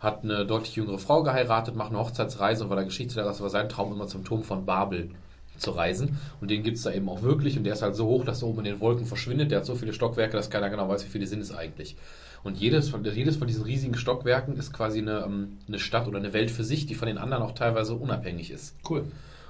hat 0.00 0.24
eine 0.24 0.46
deutlich 0.46 0.76
jüngere 0.76 0.98
Frau 0.98 1.22
geheiratet, 1.22 1.74
macht 1.76 1.90
eine 1.90 1.98
Hochzeitsreise 1.98 2.64
und 2.64 2.70
weil 2.70 2.78
er 2.78 2.84
Geschichtslehrer 2.84 3.30
ist, 3.30 3.40
war 3.42 3.50
sein 3.50 3.68
Traum 3.68 3.92
immer 3.92 4.06
zum 4.06 4.24
Turm 4.24 4.42
von 4.42 4.64
Babel 4.64 5.10
zu 5.58 5.70
reisen. 5.70 6.18
Und 6.40 6.50
den 6.50 6.62
gibt 6.62 6.76
es 6.76 6.82
da 6.82 6.92
eben 6.92 7.08
auch 7.08 7.22
wirklich 7.22 7.56
und 7.56 7.64
der 7.64 7.74
ist 7.74 7.82
halt 7.82 7.94
so 7.94 8.06
hoch, 8.06 8.24
dass 8.24 8.42
er 8.42 8.48
oben 8.48 8.60
in 8.60 8.64
den 8.64 8.80
Wolken 8.80 9.06
verschwindet. 9.06 9.50
Der 9.50 9.58
hat 9.58 9.66
so 9.66 9.74
viele 9.74 9.92
Stockwerke, 9.92 10.36
dass 10.36 10.50
keiner 10.50 10.70
genau 10.70 10.88
weiß, 10.88 11.04
wie 11.04 11.10
viele 11.10 11.26
sind 11.26 11.40
es 11.40 11.54
eigentlich. 11.54 11.96
Und 12.44 12.58
jedes 12.58 12.88
von, 12.88 13.04
jedes 13.04 13.36
von 13.36 13.48
diesen 13.48 13.64
riesigen 13.64 13.96
Stockwerken 13.96 14.56
ist 14.56 14.72
quasi 14.72 15.00
eine, 15.00 15.24
ähm, 15.24 15.58
eine 15.66 15.78
Stadt 15.78 16.06
oder 16.06 16.18
eine 16.18 16.32
Welt 16.32 16.50
für 16.50 16.64
sich, 16.64 16.86
die 16.86 16.94
von 16.94 17.08
den 17.08 17.18
anderen 17.18 17.42
auch 17.42 17.52
teilweise 17.52 17.94
unabhängig 17.94 18.50
ist. 18.50 18.76
Cool. 18.88 19.04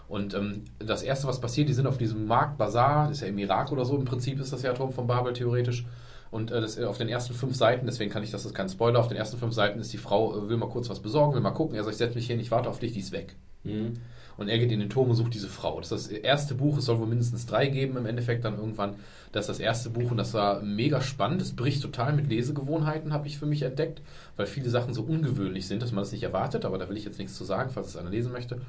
Und 0.09 0.35
ähm, 0.35 0.65
das 0.79 1.03
Erste, 1.03 1.27
was 1.27 1.41
passiert, 1.41 1.69
die 1.69 1.73
sind 1.73 1.87
auf 1.87 1.99
diesem 1.99 2.27
Markt, 2.27 2.59
Bazar, 2.59 3.11
ist 3.11 3.21
ja 3.21 3.27
im 3.27 3.39
Irak 3.39 3.73
oder 3.73 3.85
so, 3.85 3.97
im 3.97 4.05
Prinzip 4.05 4.41
ist 4.41 4.53
das 4.53 4.63
ja 4.63 4.73
Turm 4.73 4.93
von 4.93 5.07
Babel 5.07 5.33
theoretisch. 5.33 5.85
Und 6.31 6.51
äh, 6.51 6.61
das, 6.61 6.79
auf 6.79 6.99
den 6.99 7.09
ersten 7.09 7.35
fünf 7.35 7.57
Seiten, 7.57 7.87
deswegen 7.87 8.11
kann 8.11 8.23
ich, 8.23 8.31
das 8.31 8.45
ist 8.45 8.55
kein 8.55 8.69
Spoiler, 8.69 9.01
auf 9.01 9.09
den 9.09 9.17
ersten 9.17 9.39
fünf 9.39 9.55
Seiten 9.55 9.81
ist 9.81 9.93
die 9.93 9.99
Frau, 9.99 10.37
äh, 10.37 10.49
will 10.49 10.57
mal 10.57 10.69
kurz 10.69 10.89
was 10.89 11.01
besorgen, 11.01 11.35
will 11.35 11.41
mal 11.41 11.51
gucken, 11.51 11.77
er 11.77 11.85
sagt, 11.85 11.95
ich 11.95 11.99
setze 11.99 12.15
mich 12.15 12.27
hin, 12.27 12.41
ich 12.41 12.51
warte 12.51 12.69
auf 12.69 12.79
dich, 12.79 12.93
die 12.93 13.01
ist 13.01 13.13
weg. 13.13 13.37
Mhm. 13.65 14.01
Und 14.37 14.49
er 14.49 14.59
geht 14.59 14.71
in 14.71 14.81
den 14.81 14.91
Turm 14.91 15.09
und 15.09 15.17
sucht 15.17 15.35
diese 15.35 15.49
Frau. 15.49 15.81
Das 15.81 15.93
ist 15.93 16.11
das 16.11 16.19
erste 16.19 16.55
Buch, 16.55 16.77
es 16.77 16.85
soll 16.85 16.99
wohl 16.99 17.07
mindestens 17.07 17.47
drei 17.47 17.69
geben 17.69 17.97
im 17.97 18.07
Endeffekt 18.07 18.45
dann 18.45 18.59
irgendwann. 18.59 18.97
Das 19.33 19.45
ist 19.45 19.49
das 19.49 19.61
erste 19.61 19.91
Buch 19.91 20.11
und 20.11 20.19
das 20.19 20.35
war 20.35 20.61
mega 20.61 21.01
spannend. 21.01 21.41
Es 21.41 21.57
bricht 21.57 21.83
total 21.83 22.13
mit 22.13 22.29
Lesegewohnheiten, 22.29 23.13
habe 23.13 23.27
ich 23.27 23.39
für 23.39 23.47
mich 23.47 23.63
entdeckt, 23.63 24.03
weil 24.37 24.47
viele 24.47 24.69
Sachen 24.69 24.95
so 24.95 25.03
ungewöhnlich 25.03 25.67
sind, 25.67 25.83
dass 25.83 25.93
man 25.93 26.03
das 26.03 26.13
nicht 26.13 26.23
erwartet, 26.23 26.65
aber 26.65 26.79
da 26.79 26.89
will 26.89 26.97
ich 26.97 27.05
jetzt 27.05 27.19
nichts 27.19 27.37
zu 27.37 27.45
sagen, 27.45 27.71
falls 27.73 27.89
es 27.89 27.97
einer 27.97 28.11
lesen 28.11 28.33
möchte. 28.33 28.61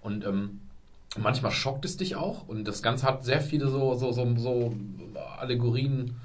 Und 0.00 0.24
ähm, 0.24 0.60
manchmal 1.18 1.52
schockt 1.52 1.84
es 1.84 1.96
dich 1.96 2.16
auch 2.16 2.48
und 2.48 2.66
das 2.66 2.82
Ganze 2.82 3.06
hat 3.06 3.24
sehr 3.24 3.40
viele 3.40 3.68
so, 3.68 3.94
so, 3.94 4.12
so, 4.12 4.36
so 4.36 4.74
Allegorien, 5.38 6.16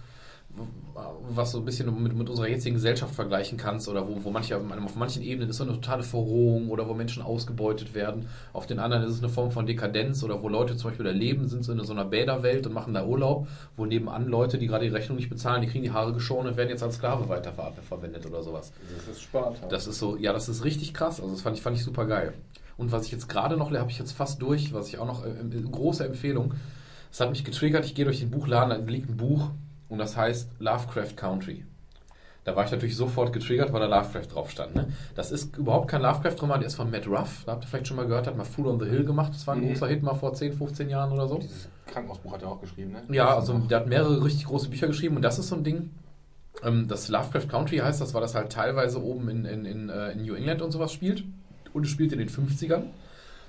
was 1.30 1.52
so 1.52 1.60
ein 1.60 1.66
bisschen 1.66 2.02
mit, 2.02 2.16
mit 2.16 2.30
unserer 2.30 2.48
jetzigen 2.48 2.76
Gesellschaft 2.76 3.14
vergleichen 3.14 3.58
kannst 3.58 3.88
oder 3.88 4.08
wo, 4.08 4.24
wo 4.24 4.32
manche, 4.32 4.58
auf 4.58 4.95
manchen 4.95 5.22
Ebenen 5.22 5.50
ist 5.50 5.58
so 5.58 5.64
eine 5.64 5.74
totale 5.74 6.03
Verrohung 6.03 6.69
oder 6.69 6.88
wo 6.88 6.94
Menschen 6.94 7.22
ausgebeutet 7.22 7.94
werden. 7.94 8.27
Auf 8.53 8.66
den 8.66 8.80
anderen 8.80 9.03
ist 9.03 9.11
es 9.11 9.19
eine 9.19 9.30
Form 9.30 9.52
von 9.52 9.66
Dekadenz 9.66 10.24
oder 10.24 10.42
wo 10.42 10.50
Leute 10.50 10.76
zum 10.76 10.90
Beispiel 10.90 11.06
da 11.06 11.11
leben, 11.11 11.48
sind 11.48 11.64
so 11.64 11.72
in 11.72 11.84
so 11.84 11.94
einer 11.94 12.06
Bäderwelt 12.06 12.66
und 12.66 12.74
machen 12.74 12.94
da 12.94 13.06
Urlaub, 13.06 13.48
wo 13.76 13.86
nebenan 13.86 14.27
Leute, 14.27 14.58
die 14.58 14.68
gerade 14.68 14.86
die 14.86 14.92
Rechnung 14.92 15.18
nicht 15.18 15.30
bezahlen, 15.30 15.61
die 15.61 15.68
kriegen 15.68 15.84
die 15.84 15.92
Haare 15.92 16.14
geschoren 16.14 16.48
und 16.48 16.58
werden 16.58 16.69
jetzt 16.69 16.84
als 16.84 16.95
Sklave 16.95 17.30
weiterverwendet 17.30 18.26
oder 18.26 18.42
sowas. 18.42 18.72
Das 18.95 19.16
ist 19.16 19.22
Sparta. 19.22 19.68
Das 19.68 19.88
ist 19.88 20.00
so, 20.00 20.18
ja, 20.18 20.34
das 20.34 20.50
ist 20.50 20.64
richtig 20.64 20.94
krass. 20.94 21.19
Also 21.19 21.34
das 21.34 21.42
fand 21.42 21.58
ich, 21.58 21.61
fand 21.61 21.77
ich 21.77 21.84
super 21.84 22.06
geil. 22.06 22.34
Und 22.77 22.92
was 22.92 23.06
ich 23.06 23.11
jetzt 23.11 23.27
gerade 23.27 23.58
noch, 23.58 23.72
habe 23.72 23.92
ich 23.92 24.00
jetzt 24.00 24.11
fast 24.11 24.42
durch, 24.42 24.74
was 24.74 24.88
ich 24.88 25.00
auch 25.00 25.08
noch, 25.08 25.26
äh, 25.26 25.30
äh, 25.30 25.61
große 25.61 26.06
Empfehlung, 26.06 26.53
es 27.11 27.19
hat 27.19 27.30
mich 27.30 27.44
getriggert, 27.44 27.86
ich 27.86 27.95
gehe 27.95 28.06
durch 28.06 28.19
den 28.19 28.30
Buchladen, 28.30 28.69
da 28.69 28.92
liegt 28.92 29.10
ein 29.10 29.18
Buch 29.18 29.50
und 29.90 29.98
das 30.00 30.16
heißt 30.18 30.50
Lovecraft 30.60 31.16
Country. 31.16 31.66
Da 32.44 32.56
war 32.56 32.64
ich 32.64 32.72
natürlich 32.72 32.96
sofort 32.96 33.34
getriggert, 33.34 33.74
weil 33.74 33.82
da 33.82 33.88
Lovecraft 33.88 34.28
drauf 34.34 34.50
stand. 34.50 34.74
Ne? 34.74 34.88
Das 35.16 35.32
ist 35.34 35.58
überhaupt 35.58 35.90
kein 35.90 36.02
Lovecraft-Roman, 36.02 36.62
der 36.62 36.68
ist 36.68 36.76
von 36.76 36.90
Matt 36.90 37.06
Ruff, 37.06 37.44
da 37.46 37.52
habt 37.54 37.66
ihr 37.66 37.68
vielleicht 37.68 37.88
schon 37.88 37.98
mal 37.98 38.08
gehört, 38.08 38.26
hat 38.26 38.38
mal 38.38 38.46
Fool 38.46 38.68
on 38.68 38.80
the 38.80 38.86
Hill 38.86 39.04
gemacht, 39.04 39.34
das 39.34 39.46
war 39.48 39.56
ein 39.56 39.62
Mhm. 39.64 39.68
großer 39.74 39.88
Hit 39.88 40.02
mal 40.02 40.14
vor 40.14 40.34
10, 40.34 40.54
15 40.54 40.90
Jahren 40.90 41.12
oder 41.12 41.28
so. 41.28 41.40
Dieses 41.40 41.68
Krankenhausbuch 41.88 42.32
hat 42.34 42.42
er 42.44 42.48
auch 42.50 42.62
geschrieben, 42.62 42.92
ne? 42.94 43.04
Ja, 43.14 43.36
also 43.36 43.54
der 43.58 43.82
hat 43.82 43.88
mehrere 43.88 44.24
richtig 44.24 44.46
große 44.46 44.70
Bücher 44.70 44.88
geschrieben 44.88 45.18
und 45.18 45.24
das 45.24 45.40
ist 45.40 45.50
so 45.50 45.56
ein 45.56 45.64
Ding. 45.66 45.90
Ähm, 46.64 46.88
das 46.88 47.10
Lovecraft 47.10 47.48
Country 47.50 47.78
heißt 47.80 48.00
das, 48.00 48.14
weil 48.14 48.22
das 48.22 48.34
halt 48.34 48.50
teilweise 48.52 49.04
oben 49.04 49.28
in, 49.30 49.44
in, 49.46 49.66
in, 49.66 49.90
äh, 49.90 50.12
in 50.12 50.24
New 50.24 50.34
England 50.34 50.62
und 50.62 50.72
sowas 50.72 50.94
spielt. 50.94 51.24
Und 51.74 51.84
es 51.86 51.90
spielt 51.92 52.14
in 52.14 52.20
den 52.20 52.30
50ern. 52.30 52.84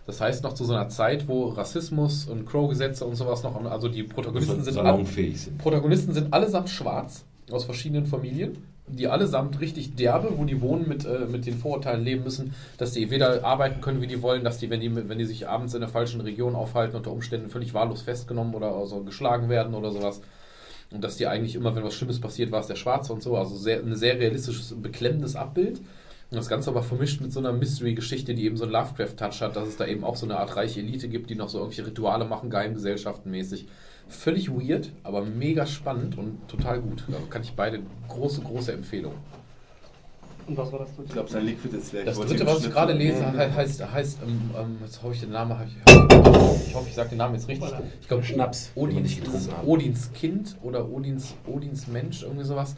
Das 0.08 0.22
heißt 0.22 0.42
noch 0.42 0.54
zu 0.54 0.64
so 0.64 0.72
einer 0.72 0.88
Zeit, 0.88 1.28
wo 1.28 1.48
Rassismus 1.48 2.24
und 2.24 2.46
Crow-Gesetze 2.46 3.04
und 3.04 3.14
sowas 3.14 3.42
noch, 3.42 3.62
also 3.66 3.88
die 3.88 4.04
Protagonisten 4.04 4.64
sind, 4.64 4.78
alle, 4.78 4.88
salonfähig 4.88 5.38
sind. 5.38 5.58
Protagonisten 5.58 6.14
sind 6.14 6.32
allesamt 6.32 6.70
schwarz 6.70 7.26
aus 7.50 7.66
verschiedenen 7.66 8.06
Familien, 8.06 8.56
die 8.86 9.06
allesamt 9.06 9.60
richtig 9.60 9.96
derbe, 9.96 10.32
wo 10.34 10.46
die 10.46 10.62
wohnen, 10.62 10.88
mit, 10.88 11.04
äh, 11.04 11.26
mit 11.30 11.44
den 11.44 11.58
Vorurteilen 11.58 12.02
leben 12.02 12.24
müssen, 12.24 12.54
dass 12.78 12.92
die 12.92 13.10
weder 13.10 13.44
arbeiten 13.44 13.82
können, 13.82 14.00
wie 14.00 14.06
die 14.06 14.22
wollen, 14.22 14.44
dass 14.44 14.56
die, 14.56 14.70
wenn 14.70 14.80
die, 14.80 14.96
wenn 14.96 15.18
die 15.18 15.26
sich 15.26 15.46
abends 15.46 15.74
in 15.74 15.80
der 15.80 15.90
falschen 15.90 16.22
Region 16.22 16.54
aufhalten, 16.54 16.96
unter 16.96 17.12
Umständen 17.12 17.50
völlig 17.50 17.74
wahllos 17.74 18.00
festgenommen 18.00 18.54
oder 18.54 18.74
also 18.74 19.02
geschlagen 19.02 19.50
werden 19.50 19.74
oder 19.74 19.90
sowas. 19.90 20.22
Und 20.90 21.04
dass 21.04 21.18
die 21.18 21.26
eigentlich 21.26 21.54
immer, 21.54 21.76
wenn 21.76 21.84
was 21.84 21.92
Schlimmes 21.92 22.18
passiert, 22.18 22.50
war 22.50 22.60
es 22.60 22.66
der 22.66 22.76
Schwarze 22.76 23.12
und 23.12 23.22
so. 23.22 23.36
Also 23.36 23.56
sehr, 23.56 23.80
ein 23.80 23.94
sehr 23.94 24.18
realistisches, 24.18 24.74
beklemmendes 24.74 25.36
Abbild. 25.36 25.82
Und 26.31 26.36
das 26.36 26.48
Ganze 26.48 26.68
aber 26.70 26.82
vermischt 26.82 27.23
mit 27.23 27.32
so 27.32 27.40
einer 27.40 27.52
Mystery-Geschichte, 27.55 28.34
die 28.34 28.44
eben 28.44 28.58
so 28.58 28.65
einen 28.65 28.73
Lovecraft-Touch 28.73 29.40
hat, 29.40 29.57
dass 29.57 29.66
es 29.68 29.76
da 29.78 29.86
eben 29.86 30.05
auch 30.05 30.15
so 30.16 30.26
eine 30.26 30.39
Art 30.39 30.57
reiche 30.57 30.81
Elite 30.81 31.08
gibt, 31.08 31.31
die 31.31 31.34
noch 31.34 31.48
so 31.48 31.58
irgendwelche 31.58 31.86
Rituale 31.86 32.26
machen, 32.26 32.50
Geheimgesellschaften-mäßig. 32.50 33.66
Völlig 34.10 34.50
weird, 34.50 34.90
aber 35.05 35.23
mega 35.24 35.65
spannend 35.66 36.18
und 36.18 36.47
total 36.48 36.81
gut. 36.81 37.05
Da 37.08 37.16
kann 37.31 37.42
ich 37.42 37.52
beide 37.52 37.81
große, 38.08 38.42
große 38.42 38.73
Empfehlungen. 38.73 39.16
Und 40.47 40.57
was 40.57 40.70
war 40.73 40.78
das? 40.81 40.89
Ich 41.05 41.12
glaube, 41.12 41.31
sein 41.31 41.44
Liquid 41.47 41.74
ist 41.76 41.92
leer. 41.92 42.05
Das 42.07 42.18
dritte, 42.18 42.47
was 42.47 42.65
ich 42.65 42.70
gerade 42.73 42.92
lese, 42.94 43.18
schnipseln. 43.23 43.50
he- 43.50 43.57
heißt, 43.57 43.92
heißt 43.92 44.18
ähm, 44.26 44.50
ähm, 44.58 44.76
jetzt 44.82 45.02
hoffe 45.02 45.12
ich 45.15 45.20
den 45.20 45.31
Namen, 45.31 45.55
ich, 45.66 45.76
ich 46.68 46.74
hoffe, 46.74 46.89
ich 46.89 46.94
sage 46.94 47.10
den 47.10 47.18
Namen 47.18 47.34
jetzt 47.34 47.48
richtig. 47.48 47.70
Ich 48.00 48.08
glaube, 48.08 48.23
Schnaps, 48.24 48.70
Odins. 48.74 49.18
Odins 49.66 50.10
Kind 50.15 50.57
oder 50.62 50.89
Odins, 50.90 51.34
Odins 51.47 51.86
Mensch, 51.86 52.23
irgendwie 52.23 52.44
sowas. 52.44 52.76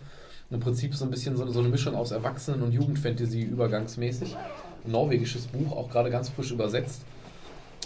Im 0.50 0.58
Prinzip 0.60 0.94
so 0.94 1.04
ein 1.04 1.10
bisschen 1.10 1.36
so, 1.36 1.48
so 1.50 1.60
eine 1.60 1.68
Mischung 1.68 1.94
aus 1.94 2.10
Erwachsenen- 2.10 2.62
und 2.62 2.72
Jugendfantasy 2.72 3.42
übergangsmäßig. 3.42 4.36
Ein 4.84 4.90
norwegisches 4.92 5.46
Buch, 5.46 5.72
auch 5.72 5.88
gerade 5.90 6.10
ganz 6.10 6.28
frisch 6.28 6.50
übersetzt. 6.50 7.02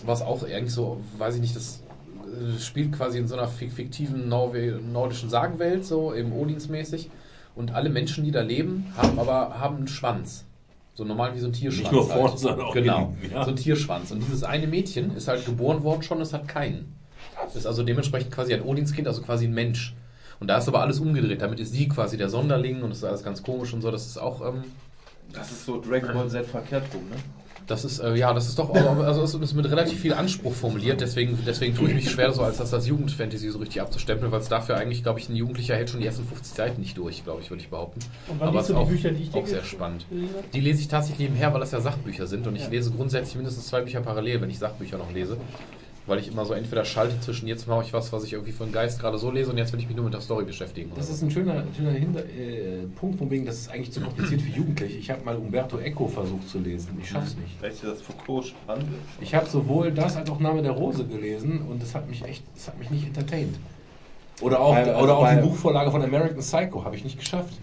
Was 0.06 0.22
auch 0.22 0.42
eigentlich 0.44 0.72
so, 0.72 1.00
weiß 1.18 1.34
ich 1.36 1.40
nicht, 1.40 1.54
das 1.56 1.82
äh, 2.24 2.58
spielt 2.58 2.92
quasi 2.92 3.18
in 3.18 3.28
so 3.28 3.36
einer 3.36 3.48
fik- 3.48 3.72
fiktiven 3.72 4.28
Norwe 4.28 4.80
nordischen 4.92 5.28
Sagenwelt, 5.28 5.84
so 5.84 6.14
eben 6.14 6.32
Odinsmäßig. 6.32 7.10
Und 7.54 7.72
alle 7.74 7.90
Menschen, 7.90 8.24
die 8.24 8.30
da 8.32 8.40
leben, 8.40 8.86
haben 8.96 9.18
aber 9.18 9.58
haben 9.60 9.76
einen 9.76 9.88
Schwanz. 9.88 10.44
So 10.94 11.04
normal 11.04 11.34
wie 11.34 11.40
so 11.40 11.46
ein 11.48 11.52
Tierschwanz. 11.52 11.82
Nicht 11.90 11.92
nur 11.92 12.04
vorne, 12.08 12.30
halt. 12.30 12.38
sondern 12.38 12.66
auch 12.66 12.72
Genau, 12.74 13.12
hinten, 13.20 13.34
ja. 13.34 13.44
so 13.44 13.50
ein 13.50 13.56
Tierschwanz. 13.56 14.10
Und 14.10 14.20
dieses 14.20 14.42
eine 14.42 14.66
Mädchen 14.66 15.14
ist 15.16 15.28
halt 15.28 15.44
geboren 15.44 15.82
worden 15.82 16.02
schon, 16.02 16.20
es 16.20 16.32
hat 16.32 16.48
keinen. 16.48 16.94
Ist 17.54 17.66
also 17.66 17.82
dementsprechend 17.82 18.32
quasi 18.32 18.54
ein 18.54 18.62
Odinskind, 18.62 19.06
also 19.06 19.20
quasi 19.22 19.46
ein 19.46 19.54
Mensch. 19.54 19.94
Und 20.44 20.48
da 20.48 20.58
ist 20.58 20.68
aber 20.68 20.82
alles 20.82 21.00
umgedreht. 21.00 21.40
Damit 21.40 21.58
ist 21.58 21.72
sie 21.72 21.88
quasi 21.88 22.18
der 22.18 22.28
Sonderling 22.28 22.82
und 22.82 22.90
das 22.90 22.98
ist 22.98 23.04
alles 23.04 23.22
ganz 23.24 23.42
komisch 23.42 23.72
und 23.72 23.80
so. 23.80 23.90
Das 23.90 24.04
ist 24.04 24.18
auch, 24.18 24.46
ähm, 24.46 24.62
Das 25.32 25.50
ist 25.50 25.64
so 25.64 25.80
Dragon 25.80 26.12
Ball 26.12 26.28
Z 26.28 26.44
verkehrt 26.44 26.82
rum, 26.92 27.08
ne? 27.08 27.16
das 27.66 27.82
ist, 27.86 27.98
äh, 28.00 28.14
ja, 28.14 28.34
das 28.34 28.46
ist 28.46 28.58
doch, 28.58 28.68
aber- 28.74 29.06
also 29.06 29.22
es 29.22 29.32
ist 29.32 29.54
mit 29.54 29.64
relativ 29.70 29.98
viel 29.98 30.12
Anspruch 30.12 30.52
formuliert. 30.52 31.00
Deswegen, 31.00 31.38
deswegen 31.46 31.74
tue 31.74 31.88
ich 31.88 31.94
mich 31.94 32.10
schwer, 32.10 32.30
so 32.34 32.42
als 32.42 32.58
das 32.58 32.74
als 32.74 32.86
Jugendfantasy 32.86 33.48
so 33.48 33.58
richtig 33.58 33.80
abzustempeln, 33.80 34.30
weil 34.30 34.40
es 34.40 34.50
dafür 34.50 34.76
eigentlich, 34.76 35.02
glaube 35.02 35.18
ich, 35.18 35.30
ein 35.30 35.34
Jugendlicher 35.34 35.74
hält 35.74 35.88
schon 35.88 36.00
die 36.00 36.06
ersten 36.06 36.26
50 36.26 36.54
Seiten 36.54 36.82
nicht 36.82 36.98
durch, 36.98 37.24
glaube 37.24 37.40
ich, 37.40 37.48
würde 37.48 37.62
ich 37.62 37.70
behaupten. 37.70 38.00
Und 38.28 38.38
wann 38.38 38.48
aber 38.48 38.58
liest 38.58 38.68
es 38.68 38.74
du 38.74 38.74
ist 38.74 38.78
die 38.80 38.84
auch, 38.84 38.88
Bücher, 38.90 39.10
die 39.12 39.22
ich 39.22 39.34
auch 39.34 39.46
sehr 39.46 39.64
spannend. 39.64 40.04
Die 40.52 40.60
lese 40.60 40.80
ich 40.82 40.88
tatsächlich 40.88 41.26
nebenher, 41.30 41.54
weil 41.54 41.60
das 41.60 41.70
ja 41.70 41.80
Sachbücher 41.80 42.26
sind 42.26 42.46
und 42.46 42.54
ich 42.54 42.64
Ja. 42.64 42.68
lese 42.68 42.90
grundsätzlich 42.90 43.36
mindestens 43.36 43.66
zwei 43.68 43.80
Bücher 43.80 44.02
parallel, 44.02 44.42
wenn 44.42 44.50
ich 44.50 44.58
Sachbücher 44.58 44.98
noch 44.98 45.10
lese. 45.10 45.38
Weil 46.06 46.18
ich 46.18 46.28
immer 46.28 46.44
so 46.44 46.52
entweder 46.52 46.84
schalte 46.84 47.18
zwischen 47.20 47.46
jetzt 47.48 47.66
mache 47.66 47.82
ich 47.82 47.94
was, 47.94 48.12
was 48.12 48.24
ich 48.24 48.34
irgendwie 48.34 48.52
für 48.52 48.64
einen 48.64 48.72
Geist 48.72 49.00
gerade 49.00 49.16
so 49.16 49.30
lese 49.30 49.50
und 49.50 49.56
jetzt 49.56 49.72
will 49.72 49.80
ich 49.80 49.86
mich 49.86 49.96
nur 49.96 50.04
mit 50.04 50.12
der 50.12 50.20
Story 50.20 50.44
beschäftigen. 50.44 50.90
Das 50.94 51.08
ist 51.08 51.22
ein 51.22 51.30
schöner, 51.30 51.64
schöner 51.74 51.92
Hinter 51.92 52.20
äh, 52.26 52.82
Punkt, 52.94 53.16
von 53.18 53.30
wegen, 53.30 53.46
das 53.46 53.56
ist 53.56 53.70
eigentlich 53.70 53.90
zu 53.90 54.02
kompliziert 54.02 54.42
für 54.42 54.50
Jugendliche. 54.50 54.98
Ich 54.98 55.10
habe 55.10 55.24
mal 55.24 55.34
Umberto 55.36 55.78
Eco 55.78 56.06
versucht 56.06 56.46
zu 56.46 56.58
lesen. 56.58 56.98
Ich 57.00 57.08
schaff's 57.08 57.34
nicht. 57.36 57.56
Vielleicht 57.58 57.76
ist 57.76 57.84
das 57.84 58.02
Foucault 58.02 58.44
spannend. 58.48 58.84
Ich 59.22 59.34
habe 59.34 59.48
sowohl 59.48 59.92
das 59.92 60.16
als 60.16 60.28
auch 60.28 60.40
Name 60.40 60.60
der 60.60 60.72
Rose 60.72 61.06
gelesen 61.06 61.62
und 61.62 61.80
das 61.82 61.94
hat 61.94 62.06
mich 62.06 62.22
echt, 62.22 62.42
das 62.54 62.68
hat 62.68 62.78
mich 62.78 62.90
nicht 62.90 63.06
entertained. 63.06 63.54
Oder 64.42 64.60
auch, 64.60 64.74
Also 64.74 64.90
oder 64.96 65.16
auch 65.16 65.22
bei- 65.22 65.36
die 65.36 65.40
Buchvorlage 65.42 65.90
von 65.90 66.02
American 66.02 66.38
Psycho 66.40 66.84
habe 66.84 66.96
ich 66.96 67.04
nicht 67.04 67.18
geschafft. 67.18 67.54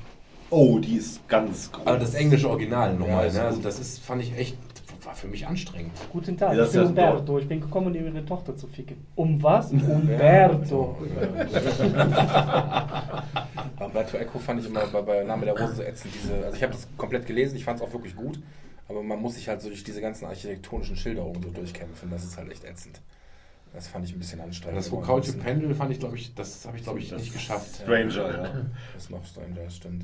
Oh, 0.49 0.79
die 0.79 0.95
ist 0.95 1.25
ganz 1.27 1.71
groß. 1.71 1.85
Aber 1.85 1.97
das 1.99 2.15
englische 2.15 2.49
Original 2.49 2.95
nochmal. 2.95 3.27
ist 3.27 3.35
ne? 3.35 3.43
Also 3.43 3.61
das 3.61 3.79
ist, 3.79 3.99
fand 3.99 4.21
ich 4.23 4.35
echt, 4.35 4.57
war 5.05 5.15
für 5.15 5.27
mich 5.27 5.45
anstrengend. 5.47 5.91
Guten 6.11 6.37
Tag, 6.37 6.51
Ja, 6.53 6.59
das 6.59 6.69
ich 6.73 6.79
bin 6.79 6.87
Umberto. 6.89 7.39
Ich 7.39 7.47
bin 7.47 7.61
gekommen, 7.61 7.87
um 7.87 7.95
ihre 7.95 8.25
Tochter 8.25 8.55
zu 8.55 8.67
ficken. 8.67 8.97
Um 9.15 9.41
was? 9.41 9.71
Umberto. 9.71 10.97
Bei 13.77 13.85
Umberto 13.85 14.17
Eco 14.17 14.39
fand 14.39 14.59
ich 14.61 14.67
immer 14.67 14.85
bei, 14.87 15.01
bei 15.01 15.23
Name 15.23 15.45
der 15.45 15.57
Rose 15.59 15.75
so 15.75 15.83
ätzend 15.83 16.13
diese. 16.13 16.33
Also 16.45 16.55
ich 16.57 16.63
habe 16.63 16.73
das 16.73 16.87
komplett 16.97 17.25
gelesen, 17.25 17.55
ich 17.55 17.63
fand 17.65 17.79
es 17.79 17.85
auch 17.85 17.91
wirklich 17.93 18.15
gut, 18.15 18.39
aber 18.87 19.01
man 19.03 19.19
muss 19.19 19.35
sich 19.35 19.47
halt 19.47 19.61
so 19.61 19.69
durch 19.69 19.83
diese 19.83 20.01
ganzen 20.01 20.25
architektonischen 20.25 20.95
Schilderungen 20.95 21.41
so 21.41 21.49
durchkämpfen. 21.49 22.09
Das 22.09 22.23
ist 22.23 22.37
halt 22.37 22.51
echt 22.51 22.63
ätzend. 22.63 23.01
Das 23.73 23.87
fand 23.87 24.05
ich 24.05 24.13
ein 24.13 24.19
bisschen 24.19 24.41
anstrengend. 24.41 24.77
Das 24.79 24.89
Foucault 24.89 25.21
ansonsten- 25.23 25.39
Pendel 25.41 25.73
fand 25.73 25.91
ich, 25.91 25.99
glaube 25.99 26.17
ich, 26.17 26.35
das 26.35 26.65
habe 26.65 26.75
ich, 26.77 26.83
glaube 26.83 26.99
ich, 26.99 27.11
nicht 27.13 27.31
geschafft. 27.31 27.77
Stranger, 27.81 28.29
ja. 28.31 28.49
Das 28.93 29.03
ist 29.03 29.09
noch 29.11 29.25
Stranger, 29.25 29.61
das 29.63 29.77
stimmt. 29.77 30.03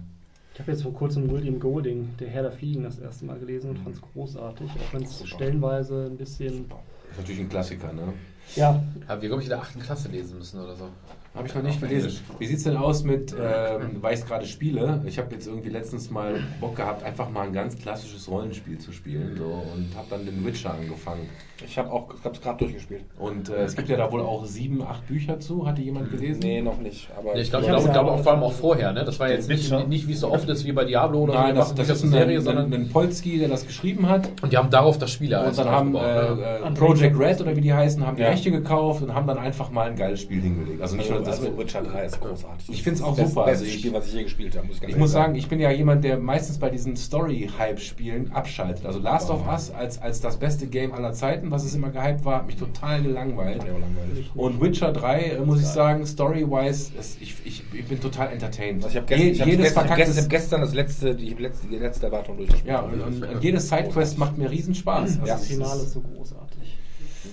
Ich 0.58 0.62
habe 0.62 0.72
jetzt 0.72 0.82
vor 0.82 0.94
kurzem 0.96 1.30
William 1.30 1.60
Golding, 1.60 2.16
Der 2.20 2.30
Herr 2.30 2.42
der 2.42 2.52
Fliegen, 2.52 2.82
das 2.82 2.98
erste 2.98 3.26
Mal 3.26 3.38
gelesen 3.38 3.70
und 3.70 3.78
fand 3.78 3.96
es 3.96 4.02
großartig. 4.02 4.68
Auch 4.72 4.92
wenn 4.92 5.04
es 5.04 5.24
stellenweise 5.28 6.08
ein 6.08 6.18
bisschen. 6.18 6.68
Das 6.68 7.12
ist 7.12 7.18
natürlich 7.20 7.42
ein 7.42 7.50
Klassiker, 7.50 7.94
ne? 7.94 8.14
Ja, 8.56 8.84
Haben 9.08 9.22
wir, 9.22 9.30
glaube 9.30 9.44
ich, 9.44 9.50
in 9.50 9.52
der 9.52 9.62
8. 9.62 9.80
Klasse 9.80 10.10
lesen 10.10 10.40
müssen 10.40 10.60
oder 10.60 10.76
so. 10.76 10.90
Habe 11.38 11.48
ich 11.48 11.56
noch 11.56 11.62
nicht 11.64 11.80
gelesen. 11.80 12.12
Wie 12.40 12.46
sieht's 12.48 12.64
denn 12.64 12.78
aus 12.78 13.04
mit, 13.04 13.32
ähm, 13.34 13.98
weil 14.02 14.16
ich 14.18 14.26
gerade 14.26 14.46
spiele? 14.46 15.02
Ich 15.06 15.18
habe 15.20 15.34
jetzt 15.34 15.48
irgendwie 15.48 15.70
letztens 15.70 16.10
mal 16.10 16.36
Bock 16.60 16.76
gehabt, 16.76 17.04
einfach 17.04 17.30
mal 17.30 17.48
ein 17.48 17.54
ganz 17.54 17.78
klassisches 17.78 18.30
Rollenspiel 18.30 18.80
zu 18.80 18.92
spielen 18.92 19.36
so, 19.38 19.44
und 19.46 19.90
habe 19.96 20.08
dann 20.10 20.26
den 20.26 20.44
Witcher 20.46 20.74
angefangen. 20.74 21.30
Ich 21.66 21.78
habe 21.78 21.92
auch 21.92 22.08
hab's 22.24 22.42
gerade 22.42 22.58
durchgespielt. 22.60 23.02
Und 23.20 23.50
äh, 23.50 23.64
es 23.64 23.76
gibt 23.76 23.90
ja 23.90 23.98
da 23.98 24.12
wohl 24.12 24.22
auch 24.22 24.46
sieben, 24.46 24.82
acht 24.82 25.08
Bücher 25.08 25.40
zu. 25.40 25.66
Hatte 25.68 25.82
jemand 25.82 26.12
gelesen? 26.12 26.40
Nee, 26.44 26.62
noch 26.62 26.78
nicht. 26.80 27.10
Aber 27.18 27.36
Ja, 27.36 27.42
ich 27.42 27.50
glaube, 27.50 27.66
ja 27.66 27.78
glaube 27.80 28.12
auch- 28.12 28.20
vor 28.24 28.34
allem 28.34 28.44
auch 28.44 28.54
vorher. 28.54 28.92
Ne? 28.94 29.04
Das 29.06 29.20
war 29.20 29.30
jetzt 29.30 29.48
nicht, 29.50 29.72
nicht 29.88 30.08
wie 30.08 30.14
es 30.14 30.20
so 30.22 30.32
oft 30.32 30.48
ist 30.50 30.66
wie 30.66 30.72
bei 30.72 30.86
Diablo 30.86 31.22
oder 31.24 31.34
Nein, 31.34 31.56
so. 31.56 31.62
das, 31.62 31.76
das 31.76 31.90
ist 31.90 32.00
zur 32.02 32.10
ein, 32.10 32.12
Serie, 32.14 32.38
ein, 32.38 32.44
sondern 32.44 32.74
ein 32.74 32.90
Polski, 32.90 33.40
der 33.40 33.48
das 33.50 33.66
geschrieben 33.66 34.08
hat. 34.10 34.30
und 34.42 34.52
die 34.54 34.58
haben 34.58 34.70
darauf 34.70 34.98
das 34.98 35.12
Spiel 35.12 35.36
Und 35.36 35.58
dann 35.58 35.70
haben 35.70 35.96
aufgebaut, 35.96 36.38
ne? 36.38 36.44
äh, 36.66 36.68
äh, 36.68 36.72
Project. 36.74 37.20
Red 37.20 37.42
oder 37.42 37.56
wie 37.56 37.62
die 37.62 37.74
heißen, 37.74 38.06
haben 38.06 38.16
die 38.18 38.24
Ja. 38.24 38.30
Rechte 38.30 38.52
gekauft 38.52 39.02
und 39.02 39.14
haben 39.14 39.28
dann 39.28 39.38
einfach 39.40 39.70
mal 39.72 39.90
ein 39.90 39.96
geiles 39.96 40.22
Spiel 40.22 40.42
hingelegt. 40.42 40.82
Also 40.82 40.96
nicht 40.96 41.10
nur 41.10 41.22
das. 41.28 41.40
also 41.42 41.58
Witcher 41.58 41.82
3 41.82 42.06
ist 42.06 42.20
großartig. 42.22 42.70
Ich 42.70 42.84
find's 42.84 43.02
auch 43.02 43.16
Das 43.16 43.30
super, 43.30 43.42
Das 43.46 43.52
beste 43.52 43.64
also 43.66 43.66
ich- 43.66 43.80
Spiel, 43.80 43.94
was 43.94 44.08
ich 44.08 44.14
je 44.14 44.24
gespielt 44.24 44.58
habe, 44.58 44.68
muss 44.68 44.78
ich 44.82 44.90
Ich 44.90 44.98
muss 44.98 45.12
sagen, 45.12 45.36
ich 45.36 45.48
bin 45.48 45.60
ja 45.60 45.72
jemand, 45.72 46.04
der 46.04 46.18
meistens 46.18 46.58
bei 46.58 46.70
diesen 46.70 46.96
Story-Hype-Spielen 46.96 48.32
abschaltet. 48.32 48.86
Also 48.86 49.00
Last 49.00 49.30
of 49.30 49.48
Us 49.48 49.72
als, 49.72 50.02
als 50.02 50.22
das 50.22 50.38
beste 50.38 50.68
Game 50.68 50.94
aller 50.94 51.14
Zeiten, 51.14 51.52
was 51.52 51.64
es 51.64 51.76
immer 51.76 51.90
gehypt 51.90 52.26
war, 52.26 52.38
hat 52.40 52.48
mich 52.48 52.56
total 52.58 53.02
gelangweilt. 53.02 53.62
Und 54.36 54.62
Witcher 54.62 54.92
3, 54.94 55.20
äh, 55.22 55.40
muss 55.42 55.60
ich 55.62 55.68
sagen, 55.68 56.06
story-wise, 56.06 56.92
es- 57.00 57.18
ich, 57.20 57.36
ich, 57.46 57.64
ich 57.74 57.86
bin 57.88 58.00
total 58.00 58.32
entertained. 58.32 58.84
Also 58.84 58.98
ich 58.98 59.04
habe 59.04 59.16
Je- 59.16 59.30
gestern, 59.32 59.34
ich 59.34 59.42
hab 59.42 59.48
jedes 59.48 59.66
gestern, 59.74 59.96
gestern, 59.98 60.30
gestern 60.30 60.62
das 60.62 60.74
letzte, 60.74 61.16
die 61.16 61.30
letzte, 61.34 61.68
die 61.68 61.76
letzte 61.78 62.06
Erwartung 62.08 62.38
durchgespielt. 62.38 62.70
ja, 62.74 62.80
und, 62.82 63.02
und, 63.02 63.24
und 63.24 63.44
jedes 63.44 63.70
Sidequest 63.70 64.18
macht 64.18 64.38
mir 64.38 64.50
riesen 64.50 64.76
Spaß. 64.76 65.18
Ja. 65.18 65.26
das 65.26 65.42
es 65.44 65.48
Finale 65.50 65.82
ist 65.82 65.94
so 65.94 66.02
großartig. 66.02 66.47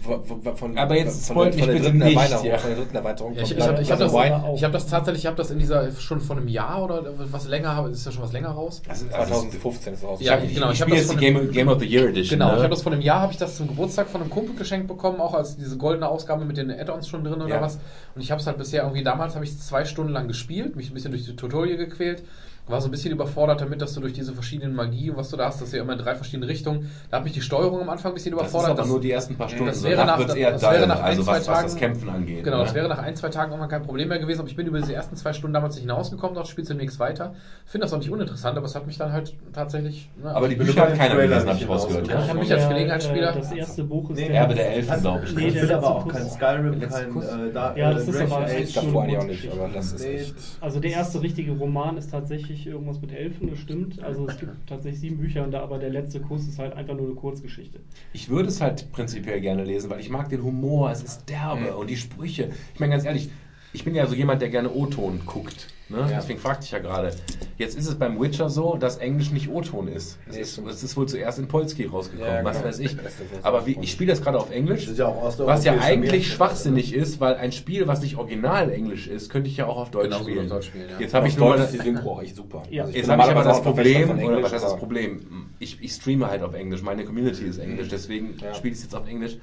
Von, 0.05 0.77
Aber 0.77 0.97
jetzt 0.97 1.27
von, 1.27 1.37
spoilt 1.37 1.55
von, 1.55 1.61
mich 1.61 1.83
der 1.83 1.83
dritten 1.83 1.99
nicht, 1.99 2.17
Erweiterung, 2.17 2.47
ja. 2.47 2.59
von 2.59 2.71
der 2.71 2.79
dritten 2.79 2.97
Erweiterung. 2.97 3.35
Ja, 3.35 3.43
ich 3.43 3.51
ich 3.53 3.61
habe 3.63 3.73
hab 3.73 3.79
also 3.79 4.19
das, 4.19 4.57
ich 4.57 4.65
hab 4.65 4.73
das 4.73 4.87
tatsächlich, 4.87 5.23
ich 5.23 5.27
habe 5.27 5.37
das 5.37 5.51
in 5.51 5.59
dieser 5.59 5.91
schon 5.93 6.21
vor 6.21 6.37
einem 6.37 6.49
Jahr 6.49 6.85
oder 6.85 7.03
was 7.31 7.49
länger, 7.49 7.89
ist 7.91 8.05
ja 8.05 8.13
schon 8.13 8.23
was 8.23 8.33
länger 8.33 8.51
raus. 8.51 8.83
Also, 8.89 9.07
also, 9.07 9.35
2015 9.35 9.95
ist 9.95 9.99
es 10.01 10.05
raus. 10.07 10.19
Ja, 10.21 10.39
ich, 10.39 10.55
genau, 10.55 10.69
ich 10.71 10.75
ich 10.75 10.81
hab 10.83 10.89
spiele 10.89 11.03
das 11.03 11.11
jetzt 11.11 11.21
die 11.21 11.33
von 11.33 11.43
Game, 11.43 11.53
Game 11.53 11.69
of 11.69 11.81
the 11.81 11.87
Year 11.87 12.09
Edition. 12.09 12.39
Genau, 12.39 12.51
ne? 12.51 12.57
ich 12.57 12.63
habe 12.63 12.71
das 12.71 12.83
vor 12.83 12.93
einem 12.93 13.01
Jahr, 13.01 13.21
habe 13.21 13.33
ich 13.33 13.39
das 13.39 13.57
zum 13.57 13.67
Geburtstag 13.69 14.09
von 14.09 14.21
einem 14.21 14.31
Kumpel 14.31 14.55
geschenkt 14.57 14.89
bekommen, 14.89 15.21
auch 15.21 15.35
als 15.35 15.57
diese 15.57 15.77
goldene 15.79 16.09
Ausgabe 16.09 16.45
mit 16.45 16.57
den 16.57 16.71
Add-ons 16.71 17.09
schon 17.09 17.25
drin 17.25 17.41
oder 17.41 17.55
Ja. 17.55 17.61
was. 17.61 17.79
Und 18.15 18.21
ich 18.21 18.31
habe 18.31 18.41
es 18.41 18.47
halt 18.47 18.59
bisher 18.59 18.83
irgendwie, 18.83 19.03
damals 19.03 19.35
habe 19.35 19.45
ich 19.45 19.53
es 19.53 19.67
zwei 19.67 19.85
Stunden 19.85 20.13
lang 20.13 20.29
gespielt, 20.29 20.77
mich 20.77 20.91
ein 20.91 20.95
bisschen 20.95 21.13
durch 21.13 21.25
die 21.25 21.37
Tutorial 21.37 21.77
gequält, 21.77 22.23
war 22.67 22.81
so 22.81 22.89
ein 22.89 22.91
bisschen 22.93 23.13
überfordert 23.13 23.61
damit, 23.61 23.83
dass 23.83 23.93
du 23.93 24.01
durch 24.01 24.15
diese 24.15 24.33
verschiedenen 24.33 24.75
Magie, 24.75 25.13
was 25.15 25.29
du 25.29 25.37
da 25.37 25.47
hast, 25.47 25.61
dass 25.61 25.71
du 25.71 25.77
ja 25.77 25.83
immer 25.83 25.93
in 25.93 25.99
drei 25.99 26.15
verschiedene 26.15 26.49
Richtungen, 26.49 26.91
da 27.11 27.19
hat 27.19 27.25
mich 27.25 27.35
die 27.35 27.43
Steuerung 27.43 27.83
am 27.83 27.91
Anfang 27.91 28.13
ein 28.13 28.15
bisschen 28.15 28.35
Das 28.35 28.47
ist 28.47 28.51
überfordert. 28.53 28.79
aber 28.79 28.89
nur 28.89 29.01
die 29.03 29.11
ersten 29.11 29.35
paar 29.37 29.49
Stunden. 29.51 29.67
das 29.67 29.83
wäre 29.83 29.97
Danach 29.97 30.19
nach- 30.19 30.27
das 30.27 30.35
wäre 30.63 30.87
nach 30.87 30.99
ein, 31.01 31.05
also 31.05 31.23
zwei 31.25 31.33
was, 31.33 31.39
was 31.41 31.47
das 31.47 31.63
Tagen- 31.75 31.77
Kämpfen 31.81 32.09
angeht. 32.09 32.43
Genau, 32.45 32.57
ne? 32.59 32.65
das 32.65 32.75
wäre 32.75 32.89
nach 32.89 32.99
ein, 32.99 33.15
zwei 33.17 33.29
Tagen 33.29 33.51
irgendwann 33.51 33.69
kein 33.69 33.83
Problem 33.83 34.09
mehr 34.09 34.19
gewesen, 34.19 34.41
aber 34.41 34.49
ich 34.49 34.57
bin 34.57 34.67
über 34.67 34.79
diese 34.81 34.95
ersten 34.95 35.15
zwei 35.17 35.35
Stunden 35.35 35.53
damals 35.53 35.75
nicht 35.75 35.83
hinausgekommen, 35.83 36.35
dort 36.35 36.49
spielst 36.49 36.71
du 36.71 36.75
nichts 36.75 36.99
weiter. 36.99 37.35
Finde 37.67 37.85
das 37.85 37.93
auch 37.93 37.99
nicht 37.99 38.11
uninteressant, 38.11 38.57
aber 38.57 38.67
es 38.67 38.75
hat 38.75 38.87
mich 38.87 38.97
dann 38.97 39.13
halt 39.13 39.35
tatsächlich. 39.53 40.09
ne, 40.23 40.35
Aber 40.35 40.49
die 40.49 40.55
Bücher 40.57 40.81
hat 40.83 40.95
keiner 40.97 41.17
gelesen, 41.17 41.47
habe 41.49 41.59
ich 41.59 41.69
rausgehört. 41.69 42.09
Ja, 42.09 42.23
ich 42.25 42.29
hab 42.31 42.39
mich 42.39 42.51
als 42.53 42.67
Gelegenheitsspieler- 42.69 43.33
äh, 43.33 43.39
Das 43.41 43.53
erste 43.53 43.85
Buch 43.85 44.09
ist 44.09 44.17
Nee, 44.19 44.29
der. 44.29 44.37
Erbe 44.37 44.55
der 44.55 44.73
Elfen, 44.75 45.01
glaube 45.03 45.25
ich. 45.27 45.35
Nee, 45.35 45.47
ne? 45.49 45.53
der 45.53 45.55
will 45.55 45.69
letzte 45.69 45.77
aber 45.77 45.97
auch 45.97 46.09
kein 46.09 46.29
Skyrim, 46.31 46.81
kein 46.81 47.23
äh, 47.23 47.79
Ja, 47.79 47.93
das 47.93 48.09
ist 48.09 48.21
aber 48.21 48.47
davor 48.75 49.03
eigentlich 49.03 49.19
auch 49.19 49.25
nicht, 49.27 49.51
das 49.75 49.93
ist 49.93 50.03
echt. 50.05 50.35
Also 50.63 50.81
der 50.81 50.91
erste 50.93 51.21
richtige 51.21 51.53
Roman 51.53 51.99
ist 51.99 52.11
tatsächlich 52.11 52.54
irgendwas 52.67 53.01
mit 53.01 53.13
Elfen, 53.13 53.51
das 53.51 53.59
stimmt. 53.59 54.03
Also 54.03 54.29
es 54.29 54.39
gibt 54.39 54.53
tatsächlich 54.67 55.01
sieben 55.01 55.19
Bücher 55.19 55.45
und 55.45 55.51
da 55.53 55.61
aber 55.63 55.79
der 55.79 55.91
letzte 55.91 56.21
Kuss 56.21 56.47
ist 56.47 56.59
halt 56.59 56.73
einfach 56.75 56.95
nur 56.95 57.07
eine 57.07 57.15
Kurzgeschichte. 57.15 57.81
Ich 58.13 58.29
würde 58.29 58.49
es 58.49 58.61
halt 58.61 58.91
prinzipiell 58.93 59.41
gerne 59.41 59.65
lesen, 59.65 59.91
weil 59.91 60.01
ich 60.01 60.11
mag 60.11 60.29
den 60.29 60.43
Humor, 60.43 60.91
es 60.91 61.03
ist 61.03 61.29
derbe 61.29 61.73
Mhm. 61.73 61.79
und 61.79 61.91
die 61.91 61.97
Sprüche. 61.97 62.51
Ich 62.75 62.81
meine 62.81 62.93
ganz 62.93 63.05
ehrlich, 63.05 63.29
ich 63.75 63.85
bin 63.85 63.95
ja 63.95 64.07
so 64.07 64.15
jemand, 64.15 64.41
der 64.41 64.49
gerne 64.49 64.71
O-Ton 64.73 65.21
guckt. 65.27 65.67
Ne? 65.91 65.99
Ja. 65.99 66.07
Deswegen 66.17 66.39
fragte 66.39 66.65
ich 66.65 66.71
ja 66.71 66.79
gerade. 66.79 67.11
Jetzt 67.59 67.77
ist 67.77 67.87
es 67.87 67.97
beim 67.97 68.19
Witcher 68.19 68.49
so, 68.49 68.77
dass 68.77 68.97
Englisch 68.97 69.31
nicht 69.33 69.51
O-Ton 69.51 69.89
ist. 69.89 70.19
Es, 70.29 70.35
Nee, 70.35 70.41
ist. 70.41 70.59
es 70.59 70.83
ist 70.83 70.97
wohl 70.97 71.07
zuerst 71.07 71.39
in 71.39 71.47
Polski 71.47 71.85
rausgekommen, 71.85 72.33
Ja, 72.33 72.43
was 72.45 72.57
genau. 72.57 72.69
weiß 72.69 72.79
ich. 72.79 72.97
Das 72.97 73.05
das 73.05 73.15
Aber 73.45 73.67
wie, 73.67 73.77
ich 73.83 73.91
spiele 73.91 74.11
das 74.13 74.23
gerade 74.23 74.39
auf 74.39 74.51
Englisch. 74.51 74.83
Das 74.85 74.93
ist 74.93 74.99
ja 74.99 75.09
auch 75.09 75.39
Was 75.41 75.65
ja 75.65 75.79
eigentlich 75.79 76.33
schwachsinnig 76.33 76.95
ist, 76.95 77.21
weil 77.21 77.35
ein 77.35 77.53
Spiel, 77.53 77.87
was 77.87 78.01
nicht 78.01 78.17
original 78.17 78.71
Englisch 78.73 79.09
ist, 79.09 79.29
könnte 79.29 79.51
ich 79.51 79.57
ja 79.59 79.67
auch 79.67 79.77
auf 79.77 79.91
Deutsch 79.91 80.05
Genauso 80.05 80.25
spielen. 80.25 80.45
auf 80.47 80.51
Deutsch 80.53 80.67
spielen, 80.69 80.89
ja. 80.89 80.99
Jetzt 81.01 81.13
habe 81.13 81.29
ich 81.29 81.37
nur 81.37 81.57
ist 81.57 81.73
die 81.75 81.79
Synchro 81.79 82.13
auch 82.13 82.23
echt 82.23 82.37
super. 82.37 82.63
Ja. 82.71 82.83
Also 82.85 82.93
ich 82.93 82.99
Jetzt 83.01 83.11
habe 83.11 83.23
ich 83.23 83.29
aber 83.29 83.45
das 83.45 83.61
Problem, 83.63 84.19
oder 84.21 84.43
was 84.43 84.53
heißt 84.53 84.65
das 84.65 84.77
Problem? 84.77 85.51
Ich, 85.59 85.83
ich 85.83 85.93
streame 85.93 86.29
halt 86.31 86.43
auf 86.43 86.55
Englisch, 86.55 86.81
meine 86.83 87.05
Community 87.05 87.45
ist 87.45 87.59
Englisch, 87.59 87.89
deswegen 87.89 88.37
Ja. 88.41 88.55
spiele 88.55 88.73
ich 88.73 88.79
es 88.79 88.85
jetzt 88.85 88.95
auf 88.95 89.07
Englisch. 89.09 89.37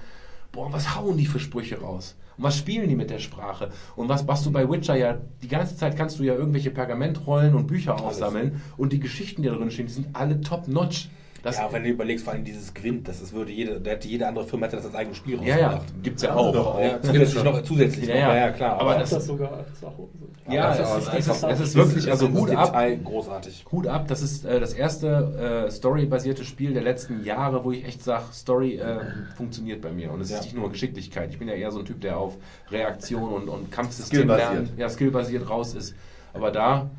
Boah, 0.51 0.71
was 0.73 0.95
hauen 0.95 1.17
die 1.17 1.25
für 1.25 1.39
Sprüche 1.39 1.80
raus? 1.80 2.17
Und 2.38 2.43
was 2.43 2.57
spielen 2.57 2.89
die 2.89 2.95
mit 2.95 3.09
der 3.09 3.19
Sprache? 3.19 3.71
Und 3.95 4.09
was 4.09 4.25
machst 4.25 4.45
du 4.45 4.51
bei 4.51 4.69
Witcher 4.69 4.95
ja, 4.95 5.17
die 5.41 5.47
ganze 5.47 5.77
Zeit 5.77 5.95
kannst 5.95 6.19
du 6.19 6.23
ja 6.23 6.33
irgendwelche 6.33 6.71
Pergamentrollen 6.71 7.55
und 7.55 7.67
Bücher 7.67 8.01
aufsammeln 8.01 8.61
und 8.75 8.91
die 8.91 8.99
Geschichten, 8.99 9.43
die 9.43 9.47
da 9.47 9.55
drin 9.55 9.71
stehen, 9.71 9.88
die 9.88 9.93
sind 9.93 10.13
alle 10.13 10.41
top-notch. 10.41 11.09
Das, 11.43 11.57
ja, 11.57 11.71
wenn 11.71 11.83
du 11.83 11.89
überlegst, 11.89 12.23
vor 12.23 12.33
allem 12.33 12.43
dieses 12.43 12.73
Gwent, 12.73 13.07
das 13.07 13.19
ist, 13.19 13.33
würde 13.33 13.51
jede, 13.51 13.81
hätte 13.89 14.07
jede 14.07 14.27
andere 14.27 14.45
Firma 14.45 14.67
hätte 14.67 14.75
das 14.75 14.85
als 14.85 14.93
eigenes 14.95 15.17
Spiel 15.17 15.41
ja, 15.43 15.57
ja, 15.57 15.67
rausgebracht. 15.69 16.03
gibt's 16.03 16.21
ja 16.21 16.35
auch. 16.35 16.53
doch. 16.53 16.79
Ja, 16.79 17.01
zusätzlich 17.01 17.43
noch, 17.43 17.63
zusätzlich 17.63 18.07
Ja, 18.07 18.13
noch, 18.15 18.21
ja. 18.21 18.35
ja, 18.35 18.49
klar. 18.51 18.73
Aber 18.73 18.81
Aber 18.91 18.99
das- 18.99 19.09
das, 19.09 19.19
das 19.19 19.27
sogar 19.27 19.51
als 19.53 19.79
Sache. 19.79 19.93
Ja, 20.49 20.75
das 20.75 20.79
es 20.79 20.97
ist 21.07 21.07
ist, 21.07 21.13
es 21.13 21.27
ist, 21.37 21.43
es 21.43 21.59
ist 21.59 21.59
das 21.61 21.75
wirklich, 21.75 22.11
also 22.11 22.27
das 22.27 22.37
Hut 22.41 22.51
ab, 22.51 22.75
großartig. 23.03 23.65
Hut 23.71 23.87
ab, 23.87 24.07
das 24.07 24.21
ist 24.21 24.45
äh, 24.45 24.59
das 24.59 24.73
erste 24.73 25.65
äh, 25.67 25.71
storybasierte 25.71 26.43
Spiel 26.43 26.73
der 26.73 26.83
letzten 26.83 27.23
Jahre, 27.23 27.63
wo 27.63 27.71
ich 27.71 27.85
echt 27.85 28.03
sage, 28.03 28.23
Story 28.33 28.75
äh, 28.77 28.97
funktioniert 29.35 29.81
bei 29.81 29.91
mir. 29.91 30.11
Und 30.11 30.21
es 30.21 30.29
Ja. 30.29 30.37
ist 30.37 30.43
nicht 30.43 30.55
nur 30.55 30.69
Geschicklichkeit. 30.69 31.29
Ich 31.31 31.39
bin 31.39 31.47
ja 31.47 31.53
eher 31.55 31.71
so 31.71 31.79
ein 31.79 31.85
Typ, 31.85 32.01
der 32.01 32.17
auf 32.17 32.37
Reaktion 32.69 33.31
und, 33.33 33.49
und 33.49 33.71
Kampfsystem 33.71 34.27
lernt, 34.27 34.77
ja, 34.77 34.89
skillbasiert 34.89 35.49
raus 35.49 35.73
ist. 35.73 35.95
Aber 36.33 36.51
da, 36.51 36.89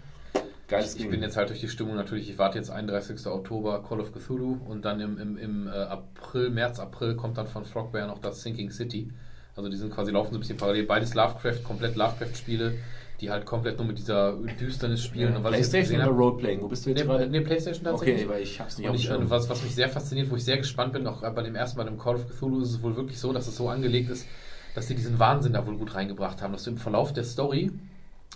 geiles 0.72 0.94
Ich 0.94 1.02
Ding. 1.02 1.10
bin 1.10 1.22
jetzt 1.22 1.36
halt 1.36 1.48
durch 1.50 1.60
die 1.60 1.68
Stimmung 1.68 1.94
natürlich, 1.94 2.28
ich 2.28 2.38
warte 2.38 2.58
jetzt 2.58 2.70
31. 2.70 3.26
Oktober 3.26 3.82
Call 3.88 4.00
of 4.00 4.12
Cthulhu 4.12 4.58
und 4.68 4.84
dann 4.84 5.00
im, 5.00 5.18
im, 5.18 5.36
im 5.38 5.66
äh, 5.68 5.70
April, 5.70 6.50
März, 6.50 6.80
April 6.80 7.14
kommt 7.14 7.38
dann 7.38 7.46
von 7.46 7.64
Frogbear 7.64 8.06
noch 8.06 8.18
das 8.18 8.42
Sinking 8.42 8.70
City. 8.70 9.10
Also 9.54 9.68
die 9.68 9.76
sind 9.76 9.92
quasi 9.92 10.10
laufen 10.10 10.30
so 10.32 10.38
ein 10.38 10.40
bisschen 10.40 10.56
parallel. 10.56 10.84
Beides 10.86 11.14
Lovecraft, 11.14 11.62
komplett 11.62 11.94
Lovecraft-Spiele, 11.96 12.72
die 13.20 13.30
halt 13.30 13.44
komplett 13.44 13.76
nur 13.76 13.86
mit 13.86 13.98
dieser 13.98 14.32
Düsternis 14.58 15.04
spielen. 15.04 15.36
Und 15.36 15.44
was 15.44 15.52
ich 15.52 15.58
Playstation 15.70 16.00
oder 16.00 16.10
Roleplaying? 16.10 16.60
Wo 16.62 16.68
bist 16.68 16.86
du 16.86 16.90
jetzt 16.90 17.00
Nee, 17.00 17.04
gerade? 17.06 17.26
nee, 17.28 17.40
Playstation 17.40 17.84
tatsächlich. 17.84 18.22
Okay, 18.24 18.28
weil 18.32 18.42
ich 18.42 18.58
hab's 18.58 18.78
nicht 18.78 18.88
Und 18.88 18.94
ich, 18.94 19.10
äh, 19.10 19.30
was, 19.30 19.48
was 19.50 19.62
mich 19.62 19.74
sehr 19.74 19.88
fasziniert, 19.90 20.30
wo 20.30 20.36
ich 20.36 20.44
sehr 20.44 20.56
gespannt 20.56 20.94
bin, 20.94 21.06
auch 21.06 21.20
bei 21.20 21.42
dem 21.42 21.54
ersten 21.54 21.76
Mal 21.78 21.86
im 21.86 21.98
Call 21.98 22.14
of 22.16 22.26
Cthulhu 22.28 22.62
ist 22.62 22.70
es 22.70 22.82
wohl 22.82 22.96
wirklich 22.96 23.18
so, 23.20 23.32
dass 23.34 23.46
es 23.46 23.56
so 23.56 23.68
angelegt 23.68 24.08
ist, 24.10 24.26
dass 24.74 24.88
sie 24.88 24.94
diesen 24.94 25.18
Wahnsinn 25.18 25.52
da 25.52 25.66
wohl 25.66 25.76
gut 25.76 25.94
reingebracht 25.94 26.40
haben, 26.40 26.52
dass 26.54 26.64
du 26.64 26.70
im 26.70 26.78
Verlauf 26.78 27.12
der 27.12 27.24
Story 27.24 27.70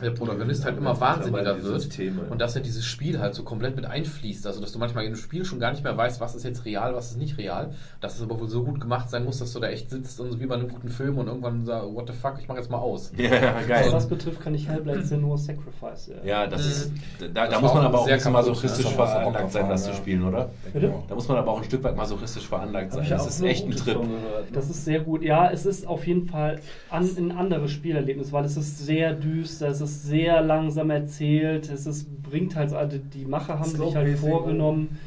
der 0.02 0.10
Protagonist 0.10 0.64
halt 0.66 0.76
immer 0.76 1.00
wahnsinniger 1.00 1.62
wird 1.62 1.80
Systeme. 1.80 2.22
und 2.28 2.38
dass 2.38 2.54
er 2.54 2.60
dieses 2.60 2.84
Spiel 2.84 3.18
halt 3.18 3.34
so 3.34 3.44
komplett 3.44 3.76
mit 3.76 3.86
einfließt. 3.86 4.46
Also 4.46 4.60
dass 4.60 4.72
du 4.72 4.78
manchmal 4.78 5.04
im 5.06 5.16
Spiel 5.16 5.44
schon 5.46 5.58
gar 5.58 5.70
nicht 5.70 5.82
mehr 5.84 5.96
weißt, 5.96 6.20
was 6.20 6.34
ist 6.34 6.44
jetzt 6.44 6.66
real, 6.66 6.94
was 6.94 7.12
ist 7.12 7.16
nicht 7.16 7.38
real. 7.38 7.72
Dass 8.02 8.16
es 8.16 8.22
aber 8.22 8.38
wohl 8.38 8.48
so 8.48 8.62
gut 8.62 8.78
gemacht 8.78 9.08
sein 9.08 9.24
muss, 9.24 9.38
dass 9.38 9.54
du 9.54 9.60
da 9.60 9.68
echt 9.68 9.88
sitzt 9.88 10.20
und 10.20 10.32
so 10.32 10.38
wie 10.38 10.44
bei 10.44 10.54
einem 10.56 10.68
guten 10.68 10.90
Film 10.90 11.16
und 11.16 11.28
irgendwann 11.28 11.64
sagst, 11.64 11.94
what 11.94 12.06
the 12.08 12.12
fuck, 12.12 12.34
ich 12.38 12.46
mach 12.46 12.56
jetzt 12.56 12.70
mal 12.70 12.76
aus. 12.76 13.10
ja, 13.16 13.24
ja, 13.34 13.54
Was 13.56 13.66
geil. 13.66 13.90
das 13.90 14.06
betrifft, 14.06 14.40
kann 14.42 14.54
ich 14.54 14.68
Hellblade 14.68 15.16
nur 15.16 15.38
Sacrifice. 15.38 16.08
äh, 16.08 16.28
Ja, 16.28 16.46
das 16.46 16.66
ist, 16.66 16.92
da, 17.18 17.28
da 17.28 17.46
Das 17.48 17.60
muss 17.62 17.70
war 17.70 17.76
man 17.78 17.86
aber 17.86 18.00
auch 18.00 18.04
sehr 18.04 18.14
ein 18.14 18.18
bisschen 18.18 18.32
masochistisch 18.34 18.88
veranlagt 18.88 19.52
sein, 19.52 19.68
das 19.68 19.84
zu 19.84 19.90
ja. 19.90 19.96
spielen, 19.96 20.24
oder? 20.24 20.50
Bitte? 20.74 20.92
Da 21.08 21.14
muss 21.14 21.26
man 21.26 21.38
aber 21.38 21.52
auch 21.52 21.58
ein 21.58 21.64
Stück 21.64 21.82
weit 21.84 21.96
masochistisch 21.96 22.46
veranlagt 22.46 22.92
sein. 22.92 23.06
Das 23.08 23.26
ist 23.26 23.40
echt 23.42 23.64
ein 23.64 23.70
Trip. 23.70 23.94
von 23.96 24.08
gehört. 24.08 24.44
Das 24.52 24.68
ist 24.68 24.84
sehr 24.84 25.00
gut. 25.00 25.22
Ja, 25.22 25.50
es 25.50 25.64
ist 25.64 25.86
auf 25.86 26.06
jeden 26.06 26.26
Fall 26.28 26.60
an, 26.90 27.08
ein 27.16 27.32
anderes 27.32 27.70
Spielerlebnis, 27.70 28.30
weil 28.32 28.44
es 28.44 28.58
ist 28.58 28.84
sehr 28.84 29.14
düster, 29.14 29.68
es 29.68 29.80
ist 29.80 29.85
sehr 29.86 30.42
langsam 30.42 30.90
erzählt, 30.90 31.70
es 31.70 31.86
ist, 31.86 32.22
bringt 32.22 32.56
halt, 32.56 32.72
also 32.72 32.98
die 32.98 33.24
Macher 33.24 33.58
haben 33.58 33.70
Slow 33.70 33.86
sich 33.86 33.96
halt 33.96 34.18
vorgenommen, 34.18 34.98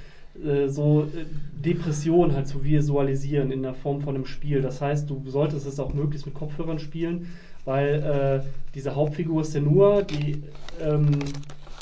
äh, 0.44 0.68
so 0.68 1.04
äh, 1.04 1.26
Depressionen 1.54 2.36
halt 2.36 2.48
zu 2.48 2.64
visualisieren 2.64 3.52
in 3.52 3.64
der 3.64 3.74
Form 3.74 4.02
von 4.02 4.16
einem 4.16 4.26
Spiel. 4.26 4.62
Das 4.62 4.82
heißt, 4.82 5.10
du 5.10 5.22
solltest 5.28 5.66
es 5.66 5.80
auch 5.80 5.94
möglichst 5.94 6.26
mit 6.26 6.36
Kopfhörern 6.36 6.80
spielen, 6.80 7.28
weil 7.66 8.44
äh, 8.44 8.48
diese 8.74 8.96
Hauptfigur 8.96 9.42
ist 9.42 9.54
ja 9.54 9.62
nur, 9.62 10.04
die 10.04 10.44
ähm, 10.82 11.10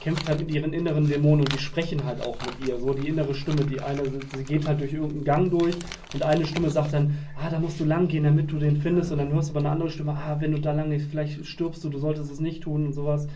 kämpft 0.07 0.29
halt 0.29 0.39
mit 0.39 0.51
ihren 0.51 0.71
inneren 0.71 1.05
Dämonen 1.05 1.41
und 1.41 1.53
die 1.53 1.59
sprechen 1.59 2.05
halt 2.05 2.25
auch 2.25 2.37
mit 2.45 2.65
ihr. 2.65 2.79
So 2.79 2.93
die 2.93 3.09
innere 3.09 3.35
Stimme, 3.35 3.65
die 3.65 3.81
eine, 3.81 4.03
sie 4.05 4.43
geht 4.45 4.65
halt 4.65 4.79
durch 4.79 4.93
irgendeinen 4.93 5.25
Gang 5.25 5.51
durch 5.51 5.75
und 6.13 6.23
eine 6.23 6.45
Stimme 6.45 6.69
sagt 6.69 6.93
dann, 6.93 7.17
ah, 7.35 7.49
da 7.49 7.59
musst 7.59 7.77
du 7.77 7.83
lang 7.83 8.07
gehen, 8.07 8.23
damit 8.23 8.49
du 8.49 8.57
den 8.57 8.77
findest. 8.77 9.11
Und 9.11 9.17
dann 9.17 9.33
hörst 9.33 9.49
du 9.49 9.51
aber 9.51 9.59
eine 9.59 9.71
andere 9.71 9.89
Stimme, 9.89 10.13
ah, 10.13 10.37
wenn 10.39 10.53
du 10.53 10.61
da 10.61 10.71
lang 10.71 10.91
gehst, 10.91 11.07
vielleicht 11.09 11.45
stirbst 11.45 11.83
du, 11.83 11.89
du 11.89 11.99
solltest 11.99 12.31
es 12.31 12.39
nicht 12.39 12.63
tun 12.63 12.85
und 12.85 12.93
sowas. 12.93 13.27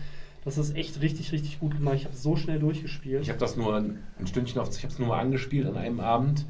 Das 0.46 0.56
ist 0.56 0.74
echt 0.74 1.02
richtig, 1.02 1.30
richtig 1.32 1.60
gut 1.60 1.76
gemacht. 1.76 1.96
Ich 1.96 2.06
habe 2.06 2.16
so 2.16 2.36
schnell 2.36 2.58
durchgespielt. 2.58 3.20
Ich 3.20 3.28
habe 3.28 3.38
das 3.38 3.54
nur 3.58 3.76
ein 3.76 3.98
ein 4.18 4.26
Stündchen 4.26 4.58
auf, 4.58 4.70
ich 4.74 4.82
habe 4.82 4.94
es 4.94 4.98
nur 4.98 5.08
mal 5.08 5.20
angespielt 5.20 5.66
an 5.66 5.76
einem 5.76 6.00
Abend, 6.00 6.46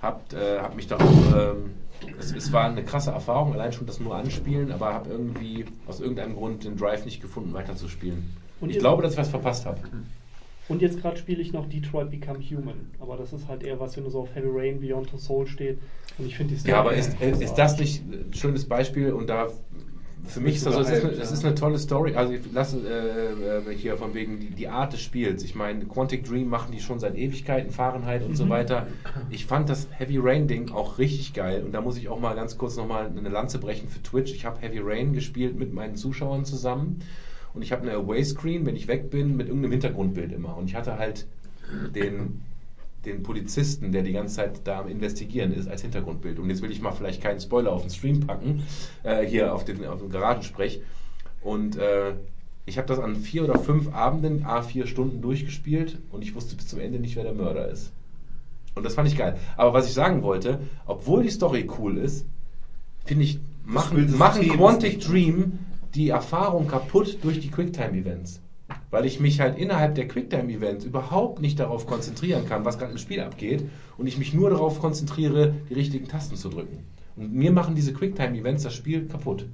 hab, 0.00 0.32
äh, 0.34 0.60
hab 0.60 0.76
mich 0.76 0.86
da 0.86 0.98
auch, 0.98 1.36
ähm, 1.36 1.72
es, 2.20 2.32
es 2.32 2.52
war 2.52 2.66
eine 2.66 2.84
krasse 2.84 3.10
Erfahrung, 3.10 3.54
allein 3.54 3.72
schon 3.72 3.88
das 3.88 3.98
nur 3.98 4.14
anspielen, 4.14 4.70
aber 4.70 4.94
habe 4.94 5.10
irgendwie 5.10 5.64
aus 5.88 5.98
irgendeinem 5.98 6.36
Grund 6.36 6.62
den 6.62 6.76
Drive 6.76 7.04
nicht 7.04 7.20
gefunden, 7.20 7.52
weiterzuspielen. 7.54 8.43
Und 8.64 8.70
ich 8.70 8.78
glaube, 8.78 9.02
dass 9.02 9.12
ich 9.12 9.18
was 9.18 9.28
verpasst 9.28 9.66
habe. 9.66 9.80
Und 10.68 10.80
jetzt 10.80 11.00
gerade 11.00 11.16
spiele 11.18 11.42
ich 11.42 11.52
noch 11.52 11.68
Detroit 11.68 12.10
Become 12.10 12.40
Human. 12.40 12.90
Aber 12.98 13.16
das 13.16 13.32
ist 13.32 13.48
halt 13.48 13.62
eher 13.62 13.78
was, 13.80 13.96
wenn 13.96 14.04
du 14.04 14.10
so 14.10 14.20
auf 14.20 14.34
Heavy 14.34 14.48
Rain 14.50 14.80
Beyond 14.80 15.10
the 15.10 15.18
Soul 15.18 15.46
steht. 15.46 15.78
Und 16.18 16.26
ich 16.26 16.36
finde 16.36 16.54
die 16.54 16.68
Ja, 16.68 16.80
aber 16.80 16.96
Story 16.96 17.30
ist, 17.30 17.42
ist 17.42 17.54
das 17.54 17.78
nicht 17.78 18.02
ein 18.02 18.32
schönes 18.32 18.64
Beispiel 18.66 19.12
und 19.12 19.28
da 19.28 19.48
für 20.26 20.40
mich 20.40 20.56
ist 20.56 20.66
das, 20.66 20.76
es 20.76 20.88
ist, 20.88 21.04
eine, 21.04 21.12
es 21.12 21.32
ist 21.32 21.44
eine 21.44 21.54
tolle 21.54 21.78
Story. 21.78 22.14
Also 22.14 22.32
ich 22.32 22.40
lasse 22.52 22.78
äh, 22.78 23.70
äh, 23.70 23.76
hier 23.76 23.98
von 23.98 24.14
wegen 24.14 24.40
die, 24.40 24.50
die 24.50 24.68
Art 24.68 24.94
des 24.94 25.02
Spiels. 25.02 25.44
Ich 25.44 25.54
meine, 25.54 25.84
Quantic 25.84 26.24
Dream 26.24 26.48
machen 26.48 26.72
die 26.72 26.80
schon 26.80 26.98
seit 26.98 27.14
Ewigkeiten, 27.14 27.70
Fahrenheit 27.70 28.22
und 28.22 28.34
so 28.34 28.48
weiter. 28.48 28.86
Ich 29.30 29.44
fand 29.44 29.68
das 29.68 29.86
Heavy 29.90 30.18
Rain 30.18 30.48
Ding 30.48 30.70
auch 30.72 30.98
richtig 30.98 31.34
geil 31.34 31.62
und 31.62 31.72
da 31.72 31.82
muss 31.82 31.98
ich 31.98 32.08
auch 32.08 32.20
mal 32.20 32.34
ganz 32.34 32.56
kurz 32.56 32.76
nochmal 32.76 33.10
eine 33.14 33.28
Lanze 33.28 33.58
brechen 33.58 33.88
für 33.88 34.02
Twitch. 34.02 34.32
Ich 34.32 34.46
habe 34.46 34.60
Heavy 34.60 34.80
Rain 34.82 35.12
gespielt 35.12 35.58
mit 35.58 35.74
meinen 35.74 35.96
Zuschauern 35.96 36.46
zusammen 36.46 37.00
und 37.54 37.62
ich 37.62 37.72
habe 37.72 37.82
eine 37.82 37.92
Away 37.92 38.24
Screen, 38.24 38.66
wenn 38.66 38.76
ich 38.76 38.88
weg 38.88 39.10
bin, 39.10 39.36
mit 39.36 39.46
irgendeinem 39.46 39.72
Hintergrundbild 39.72 40.32
immer. 40.32 40.56
Und 40.56 40.68
ich 40.68 40.74
hatte 40.74 40.98
halt 40.98 41.26
den 41.94 42.42
den 43.04 43.22
Polizisten, 43.22 43.92
der 43.92 44.02
die 44.02 44.12
ganze 44.12 44.36
Zeit 44.36 44.60
da 44.64 44.80
am 44.80 44.88
Investigieren 44.88 45.52
ist, 45.52 45.68
als 45.68 45.82
Hintergrundbild. 45.82 46.38
Und 46.38 46.48
jetzt 46.48 46.62
will 46.62 46.70
ich 46.70 46.80
mal 46.80 46.92
vielleicht 46.92 47.22
keinen 47.22 47.40
Spoiler 47.40 47.72
auf 47.72 47.82
den 47.82 47.90
Stream 47.90 48.26
packen, 48.26 48.62
äh, 49.02 49.26
hier 49.26 49.54
auf 49.54 49.64
den, 49.64 49.84
auf 49.86 50.00
den 50.00 50.10
Garagensprech. 50.10 50.80
Und 51.42 51.76
äh, 51.76 52.14
ich 52.66 52.78
habe 52.78 52.88
das 52.88 52.98
an 52.98 53.16
vier 53.16 53.44
oder 53.44 53.58
fünf 53.58 53.92
Abenden, 53.92 54.44
a 54.46 54.62
vier 54.62 54.86
Stunden 54.86 55.20
durchgespielt 55.20 55.98
und 56.12 56.22
ich 56.22 56.34
wusste 56.34 56.56
bis 56.56 56.68
zum 56.68 56.80
Ende 56.80 56.98
nicht, 56.98 57.16
wer 57.16 57.24
der 57.24 57.34
Mörder 57.34 57.68
ist. 57.68 57.92
Und 58.74 58.84
das 58.84 58.94
fand 58.94 59.08
ich 59.08 59.16
geil. 59.16 59.38
Aber 59.56 59.74
was 59.74 59.86
ich 59.86 59.92
sagen 59.92 60.22
wollte, 60.22 60.60
obwohl 60.86 61.22
die 61.22 61.30
Story 61.30 61.68
cool 61.78 61.98
ist, 61.98 62.26
finde 63.04 63.24
ich, 63.24 63.38
machen, 63.64 64.16
machen 64.16 64.48
Quantic 64.48 65.00
Dream 65.00 65.58
die 65.94 66.08
Erfahrung 66.08 66.66
kaputt 66.66 67.18
durch 67.22 67.40
die 67.40 67.50
Quicktime-Events. 67.50 68.40
Weil 68.90 69.06
ich 69.06 69.20
mich 69.20 69.40
halt 69.40 69.58
innerhalb 69.58 69.94
der 69.94 70.08
Quicktime-Events 70.08 70.84
überhaupt 70.84 71.40
nicht 71.40 71.60
darauf 71.60 71.86
konzentrieren 71.86 72.46
kann, 72.46 72.64
was 72.64 72.78
gerade 72.78 72.92
im 72.92 72.98
Spiel 72.98 73.20
abgeht. 73.20 73.68
Und 73.98 74.06
ich 74.06 74.18
mich 74.18 74.34
nur 74.34 74.50
darauf 74.50 74.80
konzentriere, 74.80 75.54
die 75.68 75.74
richtigen 75.74 76.08
Tasten 76.08 76.36
zu 76.36 76.48
drücken. 76.48 76.84
Und 77.16 77.32
mir 77.32 77.52
machen 77.52 77.74
diese 77.74 77.92
Quicktime-Events 77.92 78.62
das 78.62 78.74
Spiel 78.74 79.06
kaputt. 79.06 79.46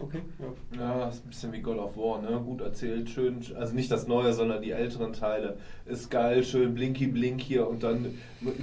Okay, 0.00 0.22
ja. 0.38 0.80
Ja, 0.80 1.08
ist 1.08 1.24
ein 1.24 1.28
bisschen 1.28 1.52
wie 1.52 1.60
God 1.60 1.78
of 1.78 1.96
War, 1.96 2.22
ne? 2.22 2.40
Gut 2.44 2.60
erzählt, 2.60 3.10
schön, 3.10 3.40
also 3.56 3.74
nicht 3.74 3.90
das 3.90 4.08
Neue, 4.08 4.32
sondern 4.32 4.62
die 4.62 4.70
älteren 4.70 5.12
Teile. 5.12 5.58
Ist 5.84 6.10
geil, 6.10 6.42
schön 6.42 6.74
blinky 6.74 7.06
blink 7.06 7.40
hier 7.40 7.68
und 7.68 7.82
dann 7.82 8.06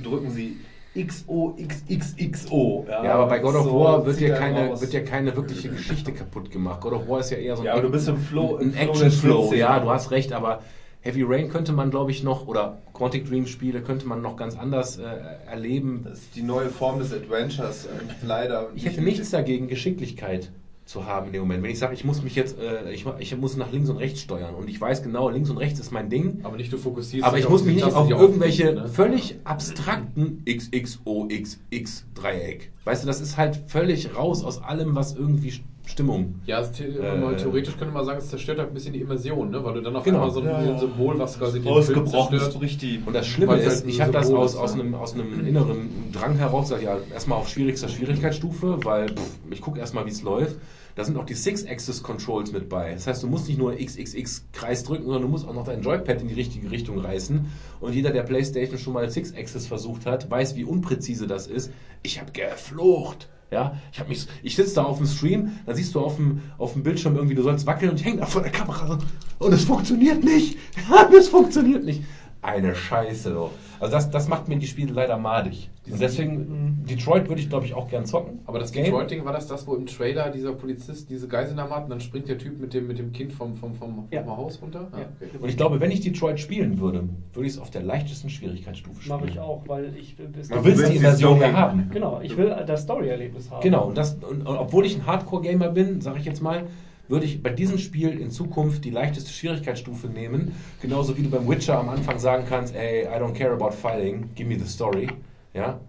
drücken 0.04 0.32
sie 0.32 0.58
XOXXXO. 0.96 2.86
Ja, 2.90 3.14
aber 3.14 3.28
bei 3.28 3.40
God 3.40 3.56
of 3.56 3.64
so 3.64 3.80
War 3.80 4.06
wird 4.06 4.20
ja, 4.20 4.36
einen 4.36 4.56
keine, 4.56 4.70
raus. 4.70 4.82
wird 4.82 4.94
ja 4.94 5.02
keine 5.02 5.36
wirkliche 5.36 5.70
Geschichte 5.70 6.12
kaputt 6.12 6.52
gemacht. 6.52 6.82
God 6.82 6.94
of 6.94 7.08
War 7.08 7.20
ist 7.20 7.32
ja 7.32 7.38
eher 7.38 7.56
so 7.56 7.62
ein, 7.62 7.66
Ja, 7.68 7.80
du 7.80 7.90
bist 7.90 8.08
im 8.08 8.18
Flow- 8.18 8.58
im 8.58 8.70
ein 8.70 8.74
Flow 8.74 8.78
der 8.78 8.90
Action-Flow. 8.90 9.36
Spielszene. 9.38 9.60
Ja, 9.60 9.80
du 9.80 9.90
hast 9.90 10.12
recht, 10.12 10.34
aber 10.34 10.62
Heavy 11.02 11.24
Rain 11.24 11.50
könnte 11.50 11.72
man, 11.72 11.92
glaube 11.92 12.12
ich, 12.12 12.24
noch, 12.24 12.48
oder 12.48 12.80
Quantic 12.94 13.28
Dream 13.30 13.46
Spiele 13.46 13.82
könnte 13.82 14.06
man 14.08 14.22
noch 14.22 14.36
ganz 14.36 14.58
anders 14.58 14.98
äh, 14.98 15.04
erleben. 15.50 16.02
Das 16.04 16.20
ist 16.20 16.36
die 16.36 16.42
neue 16.44 16.70
Form 16.70 17.00
des 17.00 17.14
Adventures, 17.14 17.86
äh, 17.86 17.90
leider. 18.26 18.68
Ich 18.76 18.86
hätte 18.86 19.02
nichts 19.02 19.30
dagegen, 19.30 19.68
Geschicklichkeit 19.68 20.52
zu 20.90 21.06
haben 21.06 21.28
in 21.28 21.34
dem 21.34 21.42
Moment. 21.42 21.62
Wenn 21.62 21.70
ich 21.70 21.78
sage, 21.78 21.94
ich 21.94 22.04
muss 22.04 22.24
mich 22.24 22.34
jetzt, 22.34 22.58
äh, 22.58 22.92
ich, 22.92 23.06
ich 23.20 23.38
muss 23.38 23.56
nach 23.56 23.72
links 23.72 23.92
und 23.92 23.98
rechts 23.98 24.22
steuern 24.22 24.56
und 24.56 24.68
ich 24.68 24.82
weiß 24.82 25.04
genau, 25.04 25.30
links 25.30 25.52
und 25.52 25.58
rechts 25.58 25.80
ist 25.80 25.92
mein 25.92 26.10
Ding. 26.10 26.40
Aber 26.42 26.58
nicht 26.58 26.74
du 26.74 26.80
fokussierst 26.80 27.24
Aber 27.28 27.38
ich 27.38 27.48
muss 27.48 27.64
mich 27.64 27.76
nicht 27.76 27.94
auf 27.94 28.10
irgendwelche 28.10 28.74
ne? 28.74 28.88
völlig 28.88 29.36
abstrakten 29.44 30.44
XXOXX-Dreieck. 30.50 32.72
Weißt 32.86 33.04
du, 33.04 33.08
das 33.08 33.22
ist 33.22 33.38
halt 33.38 33.60
völlig 33.68 34.16
raus 34.16 34.44
aus 34.44 34.64
allem, 34.64 34.96
was 34.96 35.16
irgendwie 35.16 35.54
Stimmung. 35.86 36.42
Ja, 36.48 36.58
also 36.58 36.72
the 36.74 36.86
Äh, 36.86 37.36
theoretisch 37.38 37.78
könnte 37.78 37.94
man 37.94 38.04
sagen, 38.06 38.18
es 38.18 38.30
zerstört 38.30 38.58
halt 38.58 38.70
ein 38.70 38.74
bisschen 38.74 38.94
die 38.94 39.02
Immersion, 39.02 39.52
ne? 39.52 39.64
weil 39.64 39.76
du 39.76 39.82
dann 39.82 39.96
auf 39.96 40.04
Genau. 40.04 40.18
einmal 40.20 40.32
so 40.32 40.40
ein, 40.40 40.48
Ja, 40.48 40.64
ja. 40.64 40.78
Symbol, 40.80 41.20
was 41.20 41.38
quasi 41.38 41.60
den 41.60 41.64
Film 41.64 41.76
Ausgebrochen 41.76 42.40
zerstört. 42.40 42.56
ist 42.56 42.62
richtig. 42.62 43.00
Und 43.06 43.14
das 43.16 43.28
Schlimme 43.28 43.52
Weil's 43.54 43.66
ist, 43.66 43.84
halt 43.84 43.94
ich 43.94 44.02
habe 44.02 44.12
das 44.12 44.32
aus, 44.32 44.56
aus, 44.56 44.76
ne? 44.76 44.82
einem, 44.82 44.96
aus 44.96 45.14
einem 45.14 45.46
inneren 45.46 46.12
Drang 46.12 46.36
heraus 46.36 46.70
gesagt, 46.70 46.82
ja, 46.84 46.98
erstmal 47.14 47.38
auf 47.38 47.48
schwierigster 47.50 47.90
Schwierigkeitsstufe, 47.90 48.80
weil 48.84 49.10
pff, 49.10 49.38
ich 49.52 49.62
gucke 49.62 49.78
erstmal, 49.80 50.06
wie 50.08 50.12
es 50.12 50.24
läuft. 50.24 50.56
Da 51.00 51.06
sind 51.06 51.16
auch 51.16 51.26
die 51.26 51.34
Six-Axis-Controls 51.34 52.52
mit 52.52 52.68
bei. 52.68 52.92
Das 52.92 53.08
heißt, 53.08 53.24
du 53.24 53.28
musst 53.28 53.48
nicht 53.48 53.58
nur 53.58 53.74
XXX-Kreis 53.74 54.84
drücken, 54.84 55.06
sondern 55.06 55.22
du 55.22 55.28
musst 55.30 55.48
auch 55.48 55.54
noch 55.54 55.64
dein 55.64 55.82
Joypad 55.82 56.22
in 56.22 56.28
die 56.28 56.34
richtige 56.34 56.70
Richtung 56.72 57.00
reißen. 57.00 57.46
Und 57.80 57.94
jeder, 57.96 58.12
der 58.12 58.24
PlayStation 58.24 58.78
schon 58.78 58.92
mal 58.92 59.10
Six-Axis 59.10 59.66
versucht 59.66 60.06
hat, 60.06 60.30
weiß, 60.30 60.58
wie 60.58 60.66
unpräzise 60.66 61.26
das 61.26 61.48
ist. 61.48 61.72
Ich 62.04 62.20
habe 62.20 62.34
geflucht. 62.34 63.30
Ja, 63.50 63.78
ich 63.94 64.00
habe 64.02 64.10
mich, 64.10 64.28
ich 64.44 64.58
sitze 64.58 64.76
da 64.76 64.84
auf 64.84 64.98
dem 64.98 65.08
Stream, 65.08 65.54
dann 65.66 65.74
siehst 65.74 65.96
du 65.96 66.02
auf 66.02 66.18
dem, 66.18 66.42
auf 66.58 66.74
dem 66.74 66.84
Bildschirm 66.84 67.16
irgendwie, 67.16 67.34
du 67.34 67.44
sollst 67.44 67.66
wackeln 67.66 67.92
und 67.92 68.00
ich 68.02 68.06
hänge 68.06 68.18
da 68.18 68.26
vor 68.26 68.42
der 68.42 68.52
Kamera 68.52 69.00
und 69.40 69.54
es 69.54 69.64
funktioniert 69.64 70.22
nicht. 70.22 70.58
es 71.18 71.30
funktioniert 71.30 71.86
nicht. 71.86 72.04
Eine 72.42 72.76
Scheiße, 72.76 73.32
doch. 73.32 73.52
Also 73.80 73.94
das, 73.94 74.10
das 74.10 74.28
macht 74.28 74.48
mir 74.48 74.58
die 74.58 74.68
Spiele 74.68 74.94
leider 74.94 75.18
madig. 75.18 75.70
Und 75.90 76.00
deswegen, 76.02 76.84
Detroit 76.90 77.28
würde 77.30 77.42
ich 77.42 77.50
glaube 77.50 77.66
ich 77.66 77.74
auch 77.74 77.88
gern 77.88 78.06
zocken. 78.06 78.40
Aber 78.46 78.60
das 78.60 78.72
Game- 78.72 78.84
Detroit-Ding 78.86 79.24
war 79.26 79.34
das 79.34 79.48
das, 79.48 79.66
wo 79.66 79.76
im 79.76 79.86
Trailer 79.86 80.30
dieser 80.30 80.54
Polizist 80.54 81.10
diese 81.10 81.28
Geiselnahme 81.28 81.72
hat 81.76 81.84
und 81.86 81.90
dann 81.90 82.02
springt 82.02 82.28
der 82.28 82.38
Typ 82.38 82.60
mit 82.60 82.74
dem, 82.74 82.88
mit 82.88 83.00
dem 83.00 83.12
Kind 83.14 83.32
vom, 83.34 83.56
vom, 83.56 83.74
vom, 83.76 84.08
Ja. 84.12 84.24
vom 84.24 84.38
Haus 84.38 84.62
runter? 84.62 84.88
Ah, 84.92 84.98
Ja. 85.00 85.06
okay. 85.22 85.38
Und 85.42 85.50
ich 85.50 85.58
glaube, 85.58 85.80
wenn 85.80 85.92
ich 85.92 86.02
Detroit 86.02 86.40
spielen 86.40 86.80
würde, 86.80 87.08
würde 87.34 87.48
ich 87.48 87.54
es 87.54 87.60
auf 87.60 87.70
der 87.70 87.82
leichtesten 87.84 88.30
Schwierigkeitsstufe 88.30 89.02
spielen. 89.02 89.20
Mache 89.20 89.30
ich 89.30 89.40
auch, 89.40 89.64
weil 89.68 89.96
ich. 89.98 90.16
Du 90.18 90.24
willst 90.34 90.52
willst 90.52 90.92
die 90.92 90.98
Immersion 90.98 91.40
ja 91.40 91.54
haben. 91.54 91.90
Genau, 91.92 92.20
ich 92.22 92.36
will 92.38 92.56
das 92.68 92.84
Story-Erlebnis 92.84 93.50
haben. 93.50 93.62
Genau, 93.62 93.86
und, 93.88 93.98
das, 93.98 94.16
und, 94.16 94.46
und 94.46 94.58
obwohl 94.58 94.86
ich 94.86 94.98
ein 94.98 95.06
Hardcore-Gamer 95.06 95.70
bin, 95.70 96.02
sage 96.02 96.20
ich 96.20 96.26
jetzt 96.26 96.42
mal, 96.42 96.64
würde 97.10 97.26
ich 97.26 97.44
bei 97.44 97.50
diesem 97.50 97.78
Spiel 97.78 98.10
in 98.20 98.32
Zukunft 98.32 98.86
die 98.86 98.92
leichteste 98.92 99.32
Schwierigkeitsstufe 99.32 100.08
nehmen. 100.08 100.54
Genauso 100.82 101.18
wie 101.18 101.24
du 101.24 101.30
beim 101.30 101.50
Witcher 101.50 101.78
am 101.80 101.90
Anfang 101.90 102.20
sagen 102.20 102.46
kannst, 102.48 102.76
ey, 102.76 103.04
I 103.04 103.20
don't 103.20 103.34
care 103.34 103.52
about 103.52 103.72
fighting, 103.72 104.30
give 104.36 104.48
me 104.48 104.58
the 104.58 104.68
story. 104.68 105.10
Ja? 105.54 105.80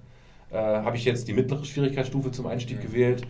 Äh, 0.50 0.56
Habe 0.56 0.96
ich 0.96 1.04
jetzt 1.04 1.28
die 1.28 1.34
mittlere 1.34 1.64
Schwierigkeitsstufe 1.64 2.32
zum 2.32 2.46
Einstieg 2.46 2.80
gewählt. 2.80 3.22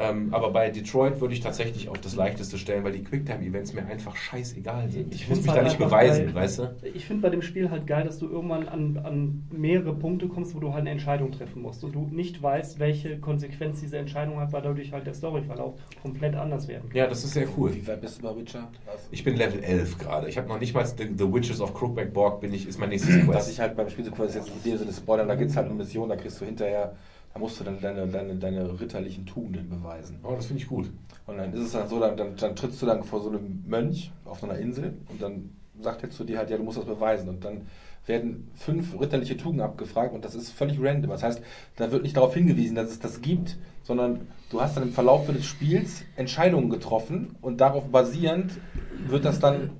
Ähm, 0.00 0.28
aber 0.32 0.50
bei 0.52 0.70
Detroit 0.70 1.20
würde 1.20 1.34
ich 1.34 1.40
tatsächlich 1.40 1.88
auf 1.88 1.98
das 2.00 2.14
leichteste 2.14 2.56
stellen, 2.56 2.84
weil 2.84 2.92
die 2.92 3.02
Quicktime-Events 3.02 3.74
mir 3.74 3.84
einfach 3.86 4.14
scheißegal 4.14 4.88
sind. 4.90 5.12
Ich, 5.12 5.28
muss 5.28 5.38
find's 5.38 5.42
mich 5.42 5.46
da 5.46 5.54
halt 5.56 5.64
nicht 5.64 5.78
beweisen, 5.78 6.26
geil- 6.26 6.34
weißt 6.36 6.58
du? 6.60 6.76
Ich 6.94 7.04
finde 7.04 7.22
bei 7.22 7.30
dem 7.30 7.42
Spiel 7.42 7.70
halt 7.70 7.86
geil, 7.86 8.04
dass 8.04 8.18
du 8.18 8.28
irgendwann 8.28 8.68
an, 8.68 8.96
an 8.98 9.42
mehrere 9.50 9.94
Punkte 9.94 10.28
kommst, 10.28 10.54
wo 10.54 10.60
du 10.60 10.68
halt 10.72 10.82
eine 10.82 10.90
Entscheidung 10.90 11.32
treffen 11.32 11.62
musst 11.62 11.82
und 11.82 11.92
du 11.94 12.06
nicht 12.12 12.40
weißt, 12.40 12.78
welche 12.78 13.18
Konsequenz 13.18 13.80
diese 13.80 13.98
Entscheidung 13.98 14.38
hat, 14.38 14.52
weil 14.52 14.62
dadurch 14.62 14.92
halt 14.92 15.06
der 15.06 15.14
Storyverlauf 15.14 15.74
komplett 16.00 16.36
anders 16.36 16.68
werden 16.68 16.88
kann. 16.88 16.96
Ja, 16.96 17.06
das 17.08 17.24
ist 17.24 17.32
sehr 17.34 17.48
cool. 17.56 17.74
Wie 17.74 17.86
weit 17.88 18.00
bist 18.00 18.18
du 18.18 18.22
bei 18.22 18.36
Witcher? 18.36 18.68
Was? 18.86 19.08
Ich 19.10 19.24
bin 19.24 19.36
Level 19.36 19.62
11 19.64 19.98
gerade. 19.98 20.28
Ich 20.28 20.38
habe 20.38 20.46
noch 20.46 20.60
nicht 20.60 20.74
mal 20.74 20.86
The, 20.86 21.08
The 21.16 21.32
Witches 21.32 21.60
of 21.60 21.74
Crookback 21.74 22.12
Borg, 22.12 22.40
bin 22.40 22.54
ich, 22.54 22.68
ist 22.68 22.78
mein 22.78 22.90
nächstes 22.90 23.16
Was 23.26 23.26
Quest. 23.26 23.50
ich 23.50 23.58
halt 23.60 23.76
beim 23.76 23.90
Spiel 23.90 24.04
so 24.04 24.12
cool 24.18 24.26
ist, 24.26 24.36
jetzt 24.36 24.48
in 24.48 24.62
dem 24.70 24.78
Sinne 24.78 24.92
Spoiler, 24.92 25.26
da 25.26 25.34
gibt 25.34 25.50
es 25.50 25.56
halt 25.56 25.66
eine 25.66 25.74
Mission, 25.74 26.08
da 26.08 26.14
kriegst 26.16 26.40
du 26.40 26.44
hinterher, 26.44 26.94
da 27.32 27.40
musst 27.40 27.60
du 27.60 27.64
dann 27.64 27.80
deine, 27.80 28.06
deine, 28.06 28.36
deine 28.36 28.80
ritterlichen 28.80 29.26
Tugenden 29.26 29.68
beweisen. 29.68 30.18
Oh, 30.22 30.34
das 30.34 30.46
finde 30.46 30.62
ich 30.62 30.68
gut. 30.68 30.90
Und 31.26 31.38
dann 31.38 31.52
ist 31.52 31.60
es 31.60 31.72
dann 31.72 31.88
so, 31.88 32.00
dann, 32.00 32.16
dann, 32.16 32.36
dann 32.36 32.56
trittst 32.56 32.80
du 32.80 32.86
dann 32.86 33.04
vor 33.04 33.20
so 33.20 33.28
einem 33.28 33.64
Mönch 33.66 34.10
auf 34.24 34.40
so 34.40 34.48
einer 34.48 34.58
Insel 34.58 34.94
und 35.08 35.20
dann 35.20 35.50
sagt 35.80 36.02
er 36.02 36.10
zu 36.10 36.24
dir 36.24 36.38
halt, 36.38 36.50
ja, 36.50 36.56
du 36.56 36.64
musst 36.64 36.78
das 36.78 36.84
beweisen. 36.84 37.28
Und 37.28 37.44
dann 37.44 37.66
werden 38.06 38.50
fünf 38.54 38.98
ritterliche 38.98 39.36
Tugenden 39.36 39.66
abgefragt 39.66 40.14
und 40.14 40.24
das 40.24 40.34
ist 40.34 40.50
völlig 40.50 40.78
random. 40.80 41.10
Das 41.10 41.22
heißt, 41.22 41.42
da 41.76 41.92
wird 41.92 42.02
nicht 42.02 42.16
darauf 42.16 42.34
hingewiesen, 42.34 42.74
dass 42.74 42.90
es 42.90 42.98
das 42.98 43.20
gibt, 43.20 43.58
sondern 43.82 44.28
du 44.50 44.60
hast 44.60 44.76
dann 44.76 44.84
im 44.84 44.92
Verlauf 44.92 45.26
des 45.26 45.44
Spiels 45.44 46.02
Entscheidungen 46.16 46.70
getroffen 46.70 47.36
und 47.40 47.60
darauf 47.60 47.84
basierend 47.84 48.52
wird 49.06 49.24
das 49.24 49.38
dann 49.38 49.70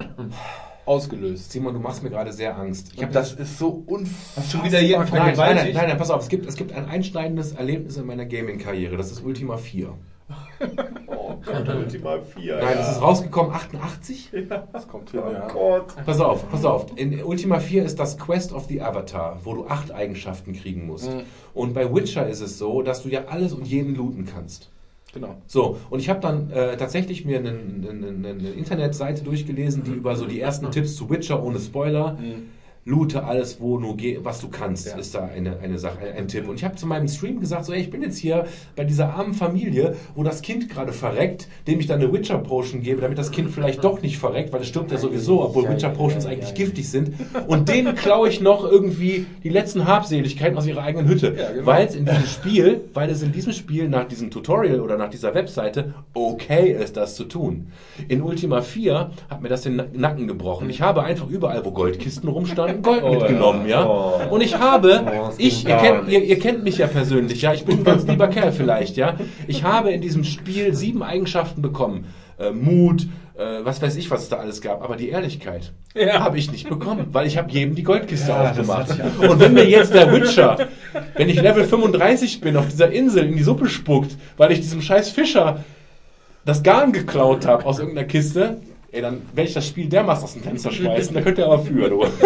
ausgelöst. 0.89 1.53
Simon, 1.53 1.75
du 1.75 1.81
machst 1.81 2.03
mir 2.03 2.11
gerade 2.11 2.33
sehr 2.33 2.57
Angst. 2.59 2.93
Ich 2.97 3.03
hab 3.03 3.13
das 3.13 3.33
ist 3.35 3.59
so 3.59 3.83
unfassbar. 3.87 4.45
Hast 4.45 4.65
wieder 4.65 4.81
jeden 4.81 5.01
Nein, 5.01 5.11
nein, 5.13 5.37
nein, 5.37 5.57
nein, 5.75 5.89
nein, 5.89 5.99
pass 5.99 6.11
auf, 6.11 6.23
es 6.23 6.29
gibt, 6.29 6.47
es 6.47 6.57
gibt 6.57 6.73
ein 6.73 6.87
einschneidendes 6.87 7.53
Erlebnis 7.53 7.97
in 7.97 8.07
meiner 8.07 8.25
Gaming-Karriere. 8.25 8.97
Das 8.97 9.13
ist 9.13 9.23
Ultima 9.23 9.57
4. 9.57 9.95
Oh 11.07 11.35
Gott, 11.45 11.69
Ultima 11.69 12.19
4. 12.21 12.57
Nein, 12.57 12.77
das 12.77 12.93
ist 12.93 13.03
rausgekommen 13.03 13.53
88? 13.53 14.31
Das 14.73 14.89
kommt 14.89 15.11
hin, 15.11 15.21
Oh 15.25 15.31
ja. 15.33 15.47
Gott. 15.49 15.95
Pass 16.05 16.21
auf, 16.21 16.51
pass 16.51 16.65
auf. 16.65 16.87
In 16.97 17.23
Ultima 17.23 17.61
4 17.61 17.85
ist 17.85 17.99
das 17.99 18.19
Quest 18.19 18.53
of 18.53 18.67
the 18.67 18.83
Avatar, 18.83 19.39
wo 19.45 19.55
du 19.55 19.67
acht 19.67 19.93
Eigenschaften 19.93 20.53
kriegen 20.53 20.87
musst. 20.87 21.11
Mhm. 21.11 21.23
Und 21.55 21.75
bei 21.75 21.95
Witcher 21.95 22.27
ist 22.27 22.41
es 22.41 22.59
so, 22.59 22.83
dass 22.83 23.03
du 23.03 23.09
ja 23.09 23.27
alles 23.27 23.53
und 23.53 23.67
jeden 23.67 23.95
looten 23.95 24.27
kannst. 24.27 24.71
Genau. 25.19 25.37
So, 25.47 25.79
und 25.91 25.99
ich 25.99 26.09
habe 26.09 26.21
dann 26.21 26.51
äh, 26.51 26.77
tatsächlich 26.77 27.25
mir 27.25 27.39
eine, 27.39 27.51
eine, 27.51 28.29
eine 28.29 28.51
Internetseite 28.51 29.25
durchgelesen, 29.25 29.83
die 29.83 29.91
über 29.91 30.15
so 30.15 30.27
die 30.27 30.41
ersten 30.41 30.71
Tipps 30.71 30.95
zu 30.95 31.11
Witcher 31.11 31.43
ohne 31.43 31.59
Spoiler. 31.59 32.17
Loote 32.89 33.23
alles, 33.25 33.61
wo 33.61 33.79
nur 33.79 33.97
geh, 33.99 34.19
was 34.23 34.41
du 34.41 34.49
kannst, 34.49 34.87
Ja. 34.87 34.97
ist 34.97 35.15
da 35.15 35.27
eine, 35.27 35.59
eine 35.59 35.79
Sache, 35.79 35.99
ein, 36.01 36.17
ein 36.17 36.29
Tipp. 36.29 36.49
Und 36.49 36.55
ich 36.57 36.65
habe 36.65 36.75
zu 36.77 36.87
meinem 36.87 37.07
Stream 37.07 37.39
gesagt, 37.39 37.67
so, 37.67 37.73
ey, 37.75 37.81
ich 37.81 37.91
bin 37.91 38.01
jetzt 38.01 38.17
hier 38.17 38.47
bei 38.77 38.85
dieser 38.85 39.13
armen 39.15 39.35
Familie, 39.35 39.95
wo 40.15 40.23
das 40.23 40.41
Kind 40.41 40.71
gerade 40.71 40.93
verreckt, 40.93 41.49
dem 41.67 41.81
ich 41.81 41.87
dann 41.87 42.01
eine 42.01 42.11
Witcher 42.13 42.39
Potion 42.39 42.81
gebe, 42.81 43.03
damit 43.03 43.19
das 43.19 43.31
Kind 43.31 43.51
vielleicht 43.51 43.85
doch 43.85 44.01
nicht 44.01 44.17
verreckt, 44.19 44.53
weil 44.55 44.63
es 44.63 44.69
stirbt 44.69 44.91
ja 44.91 44.97
sowieso, 44.97 45.43
obwohl 45.45 45.65
Ja, 45.65 45.73
Witcher 45.73 45.91
Potions 45.91 46.25
ja, 46.25 46.31
eigentlich 46.31 46.55
giftig 46.55 46.89
sind. 46.89 47.13
Und 47.47 47.69
denen 47.69 47.95
klaue 47.95 48.29
ich 48.31 48.41
noch 48.41 48.65
irgendwie 48.65 49.27
die 49.45 49.51
letzten 49.51 49.87
Habseligkeiten 49.87 50.57
aus 50.57 50.67
ihrer 50.67 50.83
eigenen 50.83 51.07
Hütte. 51.09 51.33
Genau. 51.33 51.67
Weil 51.67 51.87
es 51.87 51.95
in 51.95 52.07
diesem 52.07 52.25
Spiel, 52.27 52.81
weil 52.95 53.11
es 53.11 53.21
in 53.23 53.33
diesem 53.33 53.53
Spiel 53.53 53.89
nach 53.89 54.05
diesem 54.09 54.31
Tutorial 54.31 54.81
oder 54.81 54.97
nach 54.97 55.11
dieser 55.11 55.35
Webseite 55.35 55.93
okay 56.15 56.73
ist, 56.73 56.97
das 56.97 57.17
zu 57.17 57.25
tun. 57.25 57.69
In 58.09 58.23
Ultima 58.23 58.63
4 58.63 59.11
hat 59.29 59.43
mir 59.43 59.49
das 59.51 59.63
den 59.63 59.77
Nack- 59.77 59.95
Nacken 59.95 60.27
gebrochen. 60.27 60.71
Ich 60.71 60.81
habe 60.81 61.03
einfach 61.03 61.29
überall, 61.29 61.65
wo 61.65 61.71
Goldkisten 61.71 62.29
rumstanden, 62.31 62.78
Gold 62.83 63.03
Oh, 63.03 63.11
mitgenommen, 63.15 63.67
ja. 63.69 63.87
Oh. 63.87 64.21
Und 64.31 64.41
ich 64.43 64.59
habe, 64.59 65.03
Oh, 65.07 65.31
ich, 65.39 65.67
ihr 65.67 65.77
kennt, 65.77 66.09
ihr, 66.09 66.23
ihr 66.23 66.39
kennt 66.39 66.65
mich 66.65 66.79
ja 66.79 66.87
persönlich, 66.87 67.43
ja. 67.43 67.53
Ich 67.55 67.65
bin 67.65 67.79
ein 67.79 67.85
ganz 67.85 68.07
lieber 68.07 68.29
Kerl 68.29 68.53
vielleicht, 68.53 68.97
ja. 68.97 69.17
Ich 69.47 69.65
habe 69.65 69.91
in 69.91 70.01
diesem 70.01 70.25
Spiel 70.25 70.75
sieben 70.75 71.03
Eigenschaften 71.03 71.63
bekommen. 71.63 72.07
Äh, 72.39 72.53
Mut, 72.53 73.03
äh, 73.37 73.65
was 73.65 73.83
weiß 73.83 73.97
ich, 73.97 74.11
was 74.11 74.23
es 74.23 74.29
da 74.29 74.37
alles 74.37 74.61
gab. 74.61 74.83
Aber 74.83 74.97
die 74.97 75.09
Ehrlichkeit 75.09 75.73
habe 76.19 76.39
ich 76.39 76.53
nicht 76.53 76.69
bekommen, 76.69 77.09
weil 77.13 77.27
ich 77.27 77.37
habe 77.37 77.51
jedem 77.51 77.75
die 77.75 77.83
Goldkiste 77.83 78.31
Ja, 78.31 78.51
aufgemacht. 78.51 78.91
Und 79.29 79.41
wenn 79.41 79.55
mir 79.55 79.69
jetzt 79.69 79.93
der 79.93 80.13
Witcher, 80.13 80.69
wenn 81.17 81.29
ich 81.29 81.41
Level 81.43 81.65
35 81.65 82.41
bin, 82.41 82.57
auf 82.57 82.69
dieser 82.69 82.91
Insel 82.93 83.27
in 83.27 83.37
die 83.37 83.43
Suppe 83.43 83.69
spuckt, 83.69 84.17
weil 84.37 84.53
ich 84.53 84.61
diesem 84.61 84.81
scheiß 84.81 85.11
Fischer 85.11 85.65
das 86.45 86.63
Garn 86.63 86.93
geklaut 86.93 87.47
habe 87.47 87.67
aus 87.67 87.79
irgendeiner 87.81 88.07
Kiste, 88.07 88.61
ey, 88.93 89.03
dann 89.03 89.23
werde 89.35 89.49
ich 89.49 89.55
das 89.55 89.67
Spiel 89.67 89.89
dermaßen 89.89 90.25
aus 90.25 90.33
dem 90.35 90.43
Fenster 90.43 90.71
schmeißen, 90.71 91.15
da 91.15 91.21
könnt 91.21 91.39
ihr 91.39 91.47
aber 91.47 91.61
für, 91.61 91.89
du. 91.89 92.05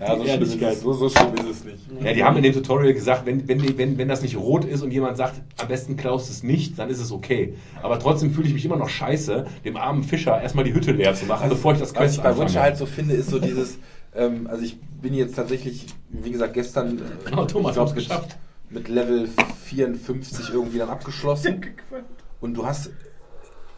Ja, 0.00 0.16
so 0.16 0.24
schlimm, 0.24 0.42
ist 0.42 0.60
es, 0.60 0.80
so, 0.80 0.92
so 0.92 1.08
schlimm 1.08 1.34
ist 1.34 1.58
es 1.58 1.64
nicht. 1.64 1.78
Ja, 2.02 2.12
die 2.12 2.24
haben 2.24 2.36
in 2.36 2.42
dem 2.42 2.52
Tutorial 2.52 2.92
gesagt, 2.92 3.24
wenn, 3.24 3.46
wenn, 3.46 3.78
wenn, 3.78 3.98
wenn 3.98 4.08
das 4.08 4.22
nicht 4.22 4.36
rot 4.36 4.64
ist 4.64 4.82
und 4.82 4.90
jemand 4.90 5.16
sagt, 5.16 5.40
am 5.58 5.68
besten 5.68 5.96
klaust 5.96 6.28
es 6.28 6.42
nicht, 6.42 6.76
dann 6.78 6.90
ist 6.90 6.98
es 6.98 7.12
okay. 7.12 7.54
Aber 7.82 8.00
trotzdem 8.00 8.32
fühle 8.32 8.48
ich 8.48 8.54
mich 8.54 8.64
immer 8.64 8.76
noch 8.76 8.88
scheiße, 8.88 9.46
dem 9.64 9.76
armen 9.76 10.02
Fischer 10.02 10.42
erstmal 10.42 10.64
die 10.64 10.74
Hütte 10.74 10.90
leer 10.90 11.14
zu 11.14 11.26
machen, 11.26 11.48
bevor 11.48 11.74
ich 11.74 11.78
das 11.78 11.90
Was 11.90 11.98
Quest 11.98 12.16
ich 12.16 12.22
bei. 12.22 12.36
Witcher 12.36 12.62
halt 12.62 12.76
so 12.76 12.86
finde, 12.86 13.14
ist 13.14 13.30
so 13.30 13.38
dieses, 13.38 13.78
ähm, 14.16 14.48
also 14.50 14.64
ich 14.64 14.80
bin 14.80 15.14
jetzt 15.14 15.36
tatsächlich, 15.36 15.86
wie 16.08 16.32
gesagt, 16.32 16.54
gestern, 16.54 16.98
äh, 16.98 17.02
Genau, 17.30 17.44
Thomas 17.44 17.76
ich 17.76 17.84
mit, 17.84 17.94
geschafft. 17.94 18.36
mit 18.70 18.88
Level 18.88 19.28
54 19.66 20.52
irgendwie 20.52 20.78
dann 20.78 20.90
abgeschlossen. 20.90 21.64
Und 22.40 22.54
du 22.54 22.66
hast, 22.66 22.90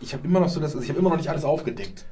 ich 0.05 0.12
habe 0.15 0.26
immer 0.26 0.41
noch 0.41 0.49
so 0.49 0.60
das, 0.60 0.73
also 0.74 0.83
ich 0.83 0.89
habe 0.91 0.99
immer 1.00 1.10
noch 1.10 1.16
nicht 1.16 1.28
alles 1.28 1.44
aufgedeckt. 1.44 2.05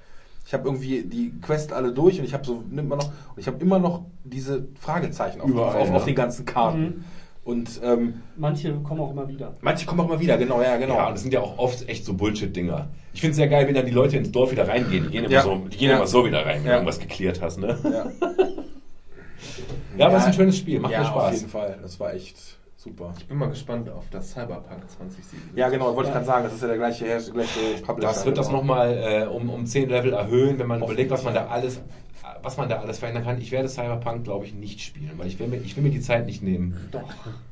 Ich 0.46 0.52
habe 0.54 0.64
irgendwie 0.68 1.02
die 1.04 1.32
Quest 1.40 1.72
alle 1.72 1.92
durch 1.92 2.18
und 2.18 2.24
ich 2.24 2.34
habe 2.34 2.44
so 2.44 2.62
nimmt 2.68 2.88
man 2.88 2.98
noch 2.98 3.06
und 3.06 3.38
ich 3.38 3.46
habe 3.46 3.58
immer 3.62 3.78
noch 3.78 4.04
diese 4.24 4.66
Fragezeichen 4.80 5.40
auf, 5.40 5.48
Überall, 5.48 5.80
auf, 5.80 5.88
ja. 5.88 5.94
auf 5.94 6.04
den 6.04 6.14
ganzen 6.14 6.44
Karten. 6.44 6.80
Mhm. 6.82 7.04
Und 7.44 7.80
ähm, 7.82 8.22
Manche 8.36 8.72
kommen 8.84 9.00
auch 9.00 9.10
immer 9.10 9.26
wieder. 9.28 9.56
manche 9.62 9.84
kommen 9.84 10.00
auch 10.00 10.08
mal 10.08 10.20
wieder, 10.20 10.38
genau, 10.38 10.62
ja, 10.62 10.76
genau. 10.76 10.94
Ja, 10.94 11.06
und 11.08 11.14
das 11.14 11.22
sind 11.22 11.32
ja 11.34 11.40
auch 11.40 11.58
oft 11.58 11.88
echt 11.88 12.04
so 12.04 12.14
Bullshit-Dinger. 12.14 12.88
Ich 13.14 13.20
finde 13.20 13.32
es 13.32 13.36
sehr 13.36 13.48
geil, 13.48 13.66
wenn 13.66 13.74
dann 13.74 13.84
die 13.86 13.90
Leute 13.92 14.16
ins 14.16 14.30
Dorf 14.30 14.52
wieder 14.52 14.68
reingehen. 14.68 15.04
Die 15.06 15.10
gehen 15.10 15.24
immer, 15.24 15.32
Ja. 15.34 15.42
so, 15.42 15.56
die 15.68 15.76
gehen 15.76 15.90
Ja. 15.90 15.96
immer 15.96 16.06
so 16.06 16.24
wieder 16.24 16.46
rein, 16.46 16.58
wenn 16.58 16.66
du 16.66 16.70
irgendwas 16.70 17.00
geklärt 17.00 17.40
hast. 17.42 17.58
Ne? 17.58 17.76
ja. 17.84 18.06
Ja, 19.98 20.06
aber 20.06 20.16
es 20.16 20.22
ist 20.22 20.28
ein 20.28 20.34
schönes 20.34 20.56
Spiel, 20.56 20.80
macht 20.80 20.92
ja, 20.92 21.00
mir 21.00 21.04
Auf 21.06 21.10
Spaß. 21.12 21.36
jeden 21.40 21.50
Fall, 21.50 21.78
das 21.82 21.98
war 22.00 22.14
echt 22.14 22.36
super. 22.82 23.14
Ich 23.18 23.26
bin 23.26 23.38
mal 23.38 23.48
gespannt 23.48 23.88
auf 23.88 24.04
das 24.10 24.32
Cyberpunk 24.32 24.88
2077. 24.90 25.56
Ja, 25.56 25.68
genau, 25.68 25.94
wollte 25.94 26.08
ich 26.08 26.14
gerade 26.14 26.26
sagen, 26.26 26.44
das 26.44 26.54
ist 26.54 26.62
ja 26.62 26.68
der 26.68 26.78
gleiche, 26.78 27.04
gleiche 27.04 27.82
Publisher. 27.84 28.08
Das 28.08 28.26
wird 28.26 28.38
das 28.38 28.48
genau. 28.48 28.58
nochmal 28.58 28.92
äh, 28.92 29.26
um, 29.26 29.48
um 29.50 29.66
10 29.66 29.88
Level 29.88 30.12
erhöhen, 30.12 30.58
wenn 30.58 30.66
man 30.66 30.82
überlegt, 30.82 31.10
was 31.10 31.22
man 31.22 31.34
ja. 31.34 31.42
da 31.44 31.48
alles 31.48 31.80
was 32.44 32.56
man 32.56 32.68
da 32.68 32.80
alles 32.80 32.98
verändern 32.98 33.22
kann. 33.24 33.40
Ich 33.40 33.52
werde 33.52 33.68
Cyberpunk, 33.68 34.24
glaube 34.24 34.44
ich, 34.44 34.54
nicht 34.54 34.80
spielen, 34.80 35.12
weil 35.16 35.28
ich 35.28 35.38
will 35.38 35.46
mir, 35.46 35.58
ich 35.58 35.76
will 35.76 35.84
mir 35.84 35.90
die 35.90 36.00
Zeit 36.00 36.26
nicht 36.26 36.42
nehmen. 36.42 36.76
Doch. 36.90 37.02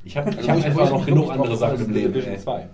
Ich 0.03 0.17
habe 0.17 0.31
ich 0.31 0.37
Also, 0.37 0.49
hab 0.49 0.57
ich- 0.57 0.65
einfach 0.65 0.91
noch 0.91 1.05
genug 1.05 1.31
andere 1.31 1.55
Sachen 1.55 1.75
im 1.75 1.81
ist 1.81 1.87
Leben. 1.91 2.13
Division 2.13 2.33
Ey. 2.33 2.39
2. 2.39 2.67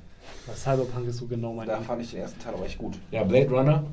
Cyberpunk 0.55 1.07
ist 1.07 1.17
so 1.17 1.27
genau 1.27 1.53
mein 1.53 1.67
Da 1.67 1.75
Ding. 1.75 1.85
fand 1.85 2.01
ich 2.01 2.11
den 2.11 2.21
ersten 2.21 2.39
Teil 2.39 2.55
auch 2.55 2.65
echt 2.65 2.79
gut. 2.79 2.97
Ja, 3.11 3.23
Blade 3.23 3.49
Runner, 3.51 3.83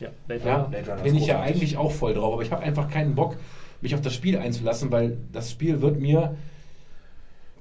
Ja, 0.00 0.08
Blade 0.26 0.42
ja, 0.44 0.54
Runner. 0.56 0.68
Blade 0.68 0.90
Runner 0.92 1.02
bin 1.02 1.14
ich 1.14 1.26
ja 1.26 1.40
eigentlich 1.40 1.76
auch 1.76 1.92
voll 1.92 2.14
drauf, 2.14 2.32
aber 2.34 2.42
ich 2.42 2.52
habe 2.52 2.62
einfach 2.62 2.88
keinen 2.88 3.14
Bock, 3.14 3.36
mich 3.82 3.94
auf 3.94 4.00
das 4.00 4.14
Spiel 4.14 4.38
einzulassen, 4.38 4.90
weil 4.90 5.18
das 5.32 5.50
Spiel 5.50 5.82
wird 5.82 6.00
mir 6.00 6.36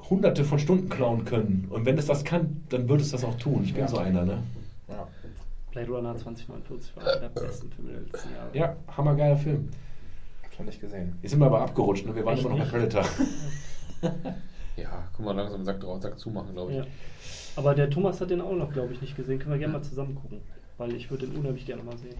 hunderte 0.09 0.43
von 0.43 0.59
Stunden 0.59 0.89
klauen 0.89 1.25
können. 1.25 1.67
Und 1.69 1.85
wenn 1.85 1.97
es 1.97 2.05
das 2.05 2.23
kann, 2.23 2.63
dann 2.69 2.87
wird 2.89 3.01
es 3.01 3.11
das 3.11 3.23
auch 3.23 3.35
tun. 3.35 3.61
Ich 3.63 3.73
bin 3.73 3.81
Ja. 3.83 3.87
so 3.87 3.97
einer, 3.97 4.23
ne? 4.25 4.43
Ja. 4.87 5.07
Blade 5.71 5.91
Runner 5.91 6.15
2049 6.15 6.95
war 6.95 7.03
einer 7.03 7.19
der 7.21 7.29
besten 7.29 7.69
Filme 7.71 7.91
der 7.91 8.01
letzten 8.01 8.29
Jahre. 8.33 8.49
Ja, 8.53 8.75
hammergeiler 8.95 9.37
Film. 9.37 9.69
Hab's 10.43 10.57
noch 10.59 10.65
nicht 10.65 10.81
gesehen. 10.81 11.17
Jetzt 11.21 11.31
sind 11.31 11.39
wir 11.39 11.45
aber 11.47 11.61
abgerutscht, 11.61 12.05
ne? 12.05 12.15
Wir 12.15 12.25
waren 12.25 12.35
Echt 12.35 12.45
immer 12.45 12.55
noch 12.57 12.63
bei? 12.65 12.71
Predator. 12.79 13.03
Ja, 14.77 15.07
guck 15.15 15.25
mal, 15.25 15.31
langsam 15.35 15.65
Sack 15.65 15.79
drauf, 15.79 15.99
Sack 16.03 16.19
zumachen, 16.19 16.53
glaube 16.53 16.71
ich. 16.71 16.77
Ja. 16.77 16.85
Aber 17.55 17.73
der 17.73 17.89
Thomas 17.89 18.21
hat 18.21 18.29
den 18.29 18.41
auch 18.41 18.53
noch, 18.53 18.71
glaube 18.71 18.93
ich, 18.93 19.01
nicht 19.01 19.15
gesehen. 19.15 19.39
Können 19.39 19.53
wir 19.53 19.57
gerne 19.57 19.73
mal 19.73 19.81
zusammen 19.81 20.13
gucken. 20.13 20.39
Weil 20.77 20.93
ich 20.93 21.09
würde 21.09 21.25
den 21.25 21.35
unheimlich 21.35 21.65
gerne 21.65 21.81
mal 21.81 21.97
sehen. 21.97 22.13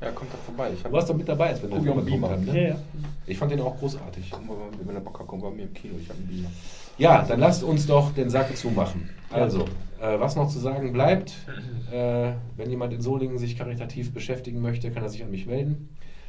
Ja, 0.00 0.10
kommt 0.10 0.32
doch 0.34 0.38
vorbei. 0.40 0.72
Ich 0.74 0.82
hab, 0.82 0.90
Du 0.90 0.96
warst 0.96 1.08
doch 1.08 1.14
mit 1.14 1.28
dabei, 1.28 1.50
als 1.50 1.62
wir 1.62 1.68
den 1.68 1.80
Film 1.80 1.94
mal, 1.94 2.02
bekommen 2.04 2.24
haben. 2.28 2.44
Ja, 2.48 2.52
Ne? 2.52 2.68
ja. 2.70 2.76
Ich 3.24 3.38
fand 3.38 3.52
den 3.52 3.60
auch 3.60 3.78
großartig. 3.78 4.30
Guck 4.32 4.44
mal, 4.48 4.56
wenn 4.84 4.96
er 4.96 5.00
Bock 5.00 5.20
hat, 5.20 5.28
gucken 5.28 5.44
wir 5.44 5.50
bei 5.50 5.56
mir 5.58 5.62
im 5.62 5.74
Kino. 5.74 5.94
Ich 6.00 6.08
habe 6.08 6.18
einen 6.18 6.26
Beamer. 6.28 6.48
Ja, 6.98 7.24
dann 7.26 7.40
lasst 7.40 7.62
uns 7.62 7.86
doch 7.86 8.12
den 8.12 8.30
Sack 8.30 8.56
zumachen. 8.56 9.10
Also, 9.30 9.64
äh, 10.00 10.18
was 10.20 10.36
noch 10.36 10.48
zu 10.48 10.58
sagen 10.58 10.92
bleibt, 10.92 11.32
äh, 11.92 12.32
wenn 12.56 12.70
jemand 12.70 12.92
in 12.92 13.00
Solingen 13.00 13.38
sich 13.38 13.56
karitativ 13.56 14.12
beschäftigen 14.12 14.60
möchte, 14.60 14.90
kann 14.90 15.02
er 15.02 15.08
sich 15.08 15.22
an 15.22 15.30
mich 15.30 15.46
melden. 15.46 15.88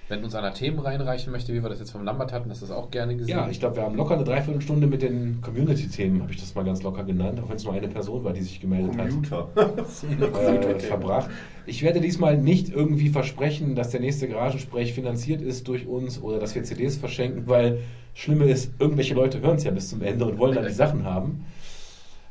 Wenn 0.10 0.22
uns 0.24 0.36
einer 0.36 0.54
Themen 0.54 0.80
reinreichen 0.80 1.32
möchte, 1.32 1.54
wie 1.54 1.64
wir 1.64 1.70
das 1.70 1.80
jetzt 1.80 1.92
vom 1.92 2.04
Lambert 2.04 2.34
hatten, 2.34 2.50
das 2.50 2.62
ist 2.62 2.72
auch 2.72 2.92
gerne 2.92 3.16
gesehen. 3.16 3.38
Ja, 3.38 3.48
ich 3.50 3.60
glaube, 3.60 3.78
wir 3.78 3.84
haben 3.84 3.96
locker 3.96 4.16
eine 4.16 4.26
Dreiviertelstunde 4.26 4.86
mit 4.86 5.02
den 5.02 5.40
Community-Themen, 5.42 6.22
habe 6.22 6.32
ich 6.32 6.40
das 6.42 6.54
mal 6.56 6.66
ganz 6.66 6.84
locker 6.84 7.06
genannt, 7.06 7.40
auch 7.42 7.48
wenn 7.48 7.56
es 7.56 7.64
nur 7.64 7.74
eine 7.74 7.88
Person 7.88 8.24
war, 8.24 8.34
die 8.34 8.42
sich 8.42 8.60
gemeldet 8.60 8.98
hat. 8.98 9.10
Computer. 9.10 9.48
äh, 9.56 10.80
verbracht. 10.80 11.30
Ich 11.66 11.84
werde 11.84 12.02
diesmal 12.02 12.38
nicht 12.38 12.70
irgendwie 12.70 13.08
versprechen, 13.08 13.76
dass 13.76 13.92
der 13.92 14.02
nächste 14.02 14.28
Garagensprech 14.28 14.94
finanziert 14.94 15.42
ist 15.42 15.70
durch 15.70 15.88
uns 15.88 16.22
oder 16.22 16.38
dass 16.38 16.54
wir 16.54 16.64
CDs 16.64 16.98
verschenken, 16.98 17.48
weil 17.48 17.80
Schlimme 18.14 18.46
ist, 18.46 18.72
irgendwelche 18.80 19.14
Leute 19.14 19.42
hören 19.42 19.58
es 19.58 19.64
ja 19.64 19.72
bis 19.72 19.90
zum 19.90 20.02
Ende 20.02 20.26
und 20.26 20.38
wollen 20.38 20.56
dann 20.56 20.66
die 20.66 20.74
Sachen 20.74 21.04
haben. 21.04 21.46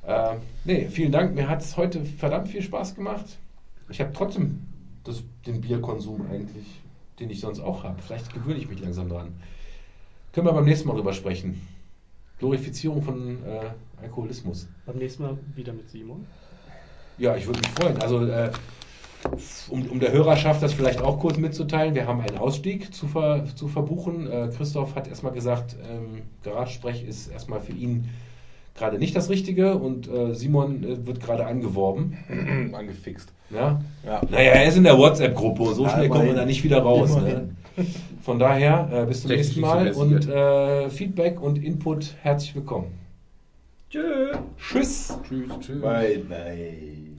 Äh, 0.06 0.36
nee, 0.64 0.88
vielen 0.88 1.12
Dank. 1.12 1.34
Mir 1.34 1.48
hat 1.48 1.62
es 1.62 1.76
heute 1.76 2.04
verdammt 2.04 2.48
viel 2.48 2.62
Spaß 2.62 2.94
gemacht. 2.94 3.24
Ich 3.88 4.00
habe 4.00 4.12
trotzdem 4.12 4.66
das, 5.04 5.22
den 5.46 5.60
Bierkonsum 5.60 6.26
eigentlich, 6.30 6.66
den 7.18 7.30
ich 7.30 7.40
sonst 7.40 7.60
auch 7.60 7.84
habe. 7.84 8.00
Vielleicht 8.02 8.32
gewöhne 8.32 8.58
ich 8.58 8.68
mich 8.68 8.80
langsam 8.80 9.08
dran. 9.08 9.34
Können 10.32 10.46
wir 10.46 10.52
beim 10.52 10.64
nächsten 10.64 10.88
Mal 10.88 10.94
drüber 10.94 11.12
sprechen. 11.12 11.60
Glorifizierung 12.38 13.02
von 13.02 13.44
äh, 13.44 13.70
Alkoholismus. 14.02 14.66
Beim 14.86 14.96
nächsten 14.96 15.22
Mal 15.22 15.38
wieder 15.54 15.72
mit 15.72 15.88
Simon. 15.90 16.26
Ja, 17.18 17.36
ich 17.36 17.46
würde 17.46 17.60
mich 17.60 17.68
freuen. 17.68 18.00
Also, 18.00 18.26
äh, 18.26 18.50
um, 19.70 19.86
um 19.86 20.00
der 20.00 20.12
Hörerschaft 20.12 20.62
das 20.62 20.72
vielleicht 20.72 21.00
auch 21.00 21.18
kurz 21.18 21.36
mitzuteilen, 21.36 21.94
wir 21.94 22.06
haben 22.06 22.20
einen 22.20 22.38
Ausstieg 22.38 22.94
zu, 22.94 23.06
ver, 23.06 23.44
zu 23.54 23.68
verbuchen. 23.68 24.30
Äh, 24.30 24.50
Christoph 24.56 24.94
hat 24.94 25.08
erstmal 25.08 25.32
gesagt, 25.32 25.76
ähm, 25.90 26.22
Garagesprech 26.42 27.04
ist 27.04 27.28
erstmal 27.28 27.60
für 27.60 27.72
ihn 27.72 28.08
gerade 28.74 28.98
nicht 28.98 29.14
das 29.14 29.30
Richtige 29.30 29.76
und 29.76 30.08
äh, 30.08 30.34
Simon 30.34 30.82
äh, 30.82 31.06
wird 31.06 31.20
gerade 31.20 31.46
angeworben. 31.46 32.16
Angefixt. 32.72 33.32
Ja? 33.50 33.80
Ja. 34.04 34.20
Naja, 34.30 34.52
er 34.52 34.66
ist 34.66 34.76
in 34.76 34.84
der 34.84 34.96
WhatsApp-Gruppe 34.96 35.62
und 35.62 35.74
so 35.74 35.84
Ja, 35.84 35.90
schnell 35.90 36.08
kommen 36.08 36.26
wir 36.26 36.34
da 36.34 36.44
nicht 36.44 36.64
wieder 36.64 36.82
raus. 36.82 37.16
Ne? 37.16 37.50
Von 38.22 38.38
daher, 38.38 38.88
äh, 38.92 39.06
bis 39.06 39.22
zum 39.22 39.30
Technisch 39.30 39.56
nächsten 39.56 39.60
Mal 39.60 39.92
und 39.92 40.28
äh, 40.28 40.90
Feedback 40.90 41.40
und 41.40 41.62
Input 41.62 42.14
herzlich 42.22 42.54
willkommen. 42.54 42.86
Tschö. 43.90 44.32
Tschüss. 44.56 45.18
Tschüss, 45.28 45.52
tschüss. 45.60 45.80
Bye, 45.82 46.18
bye. 46.28 47.11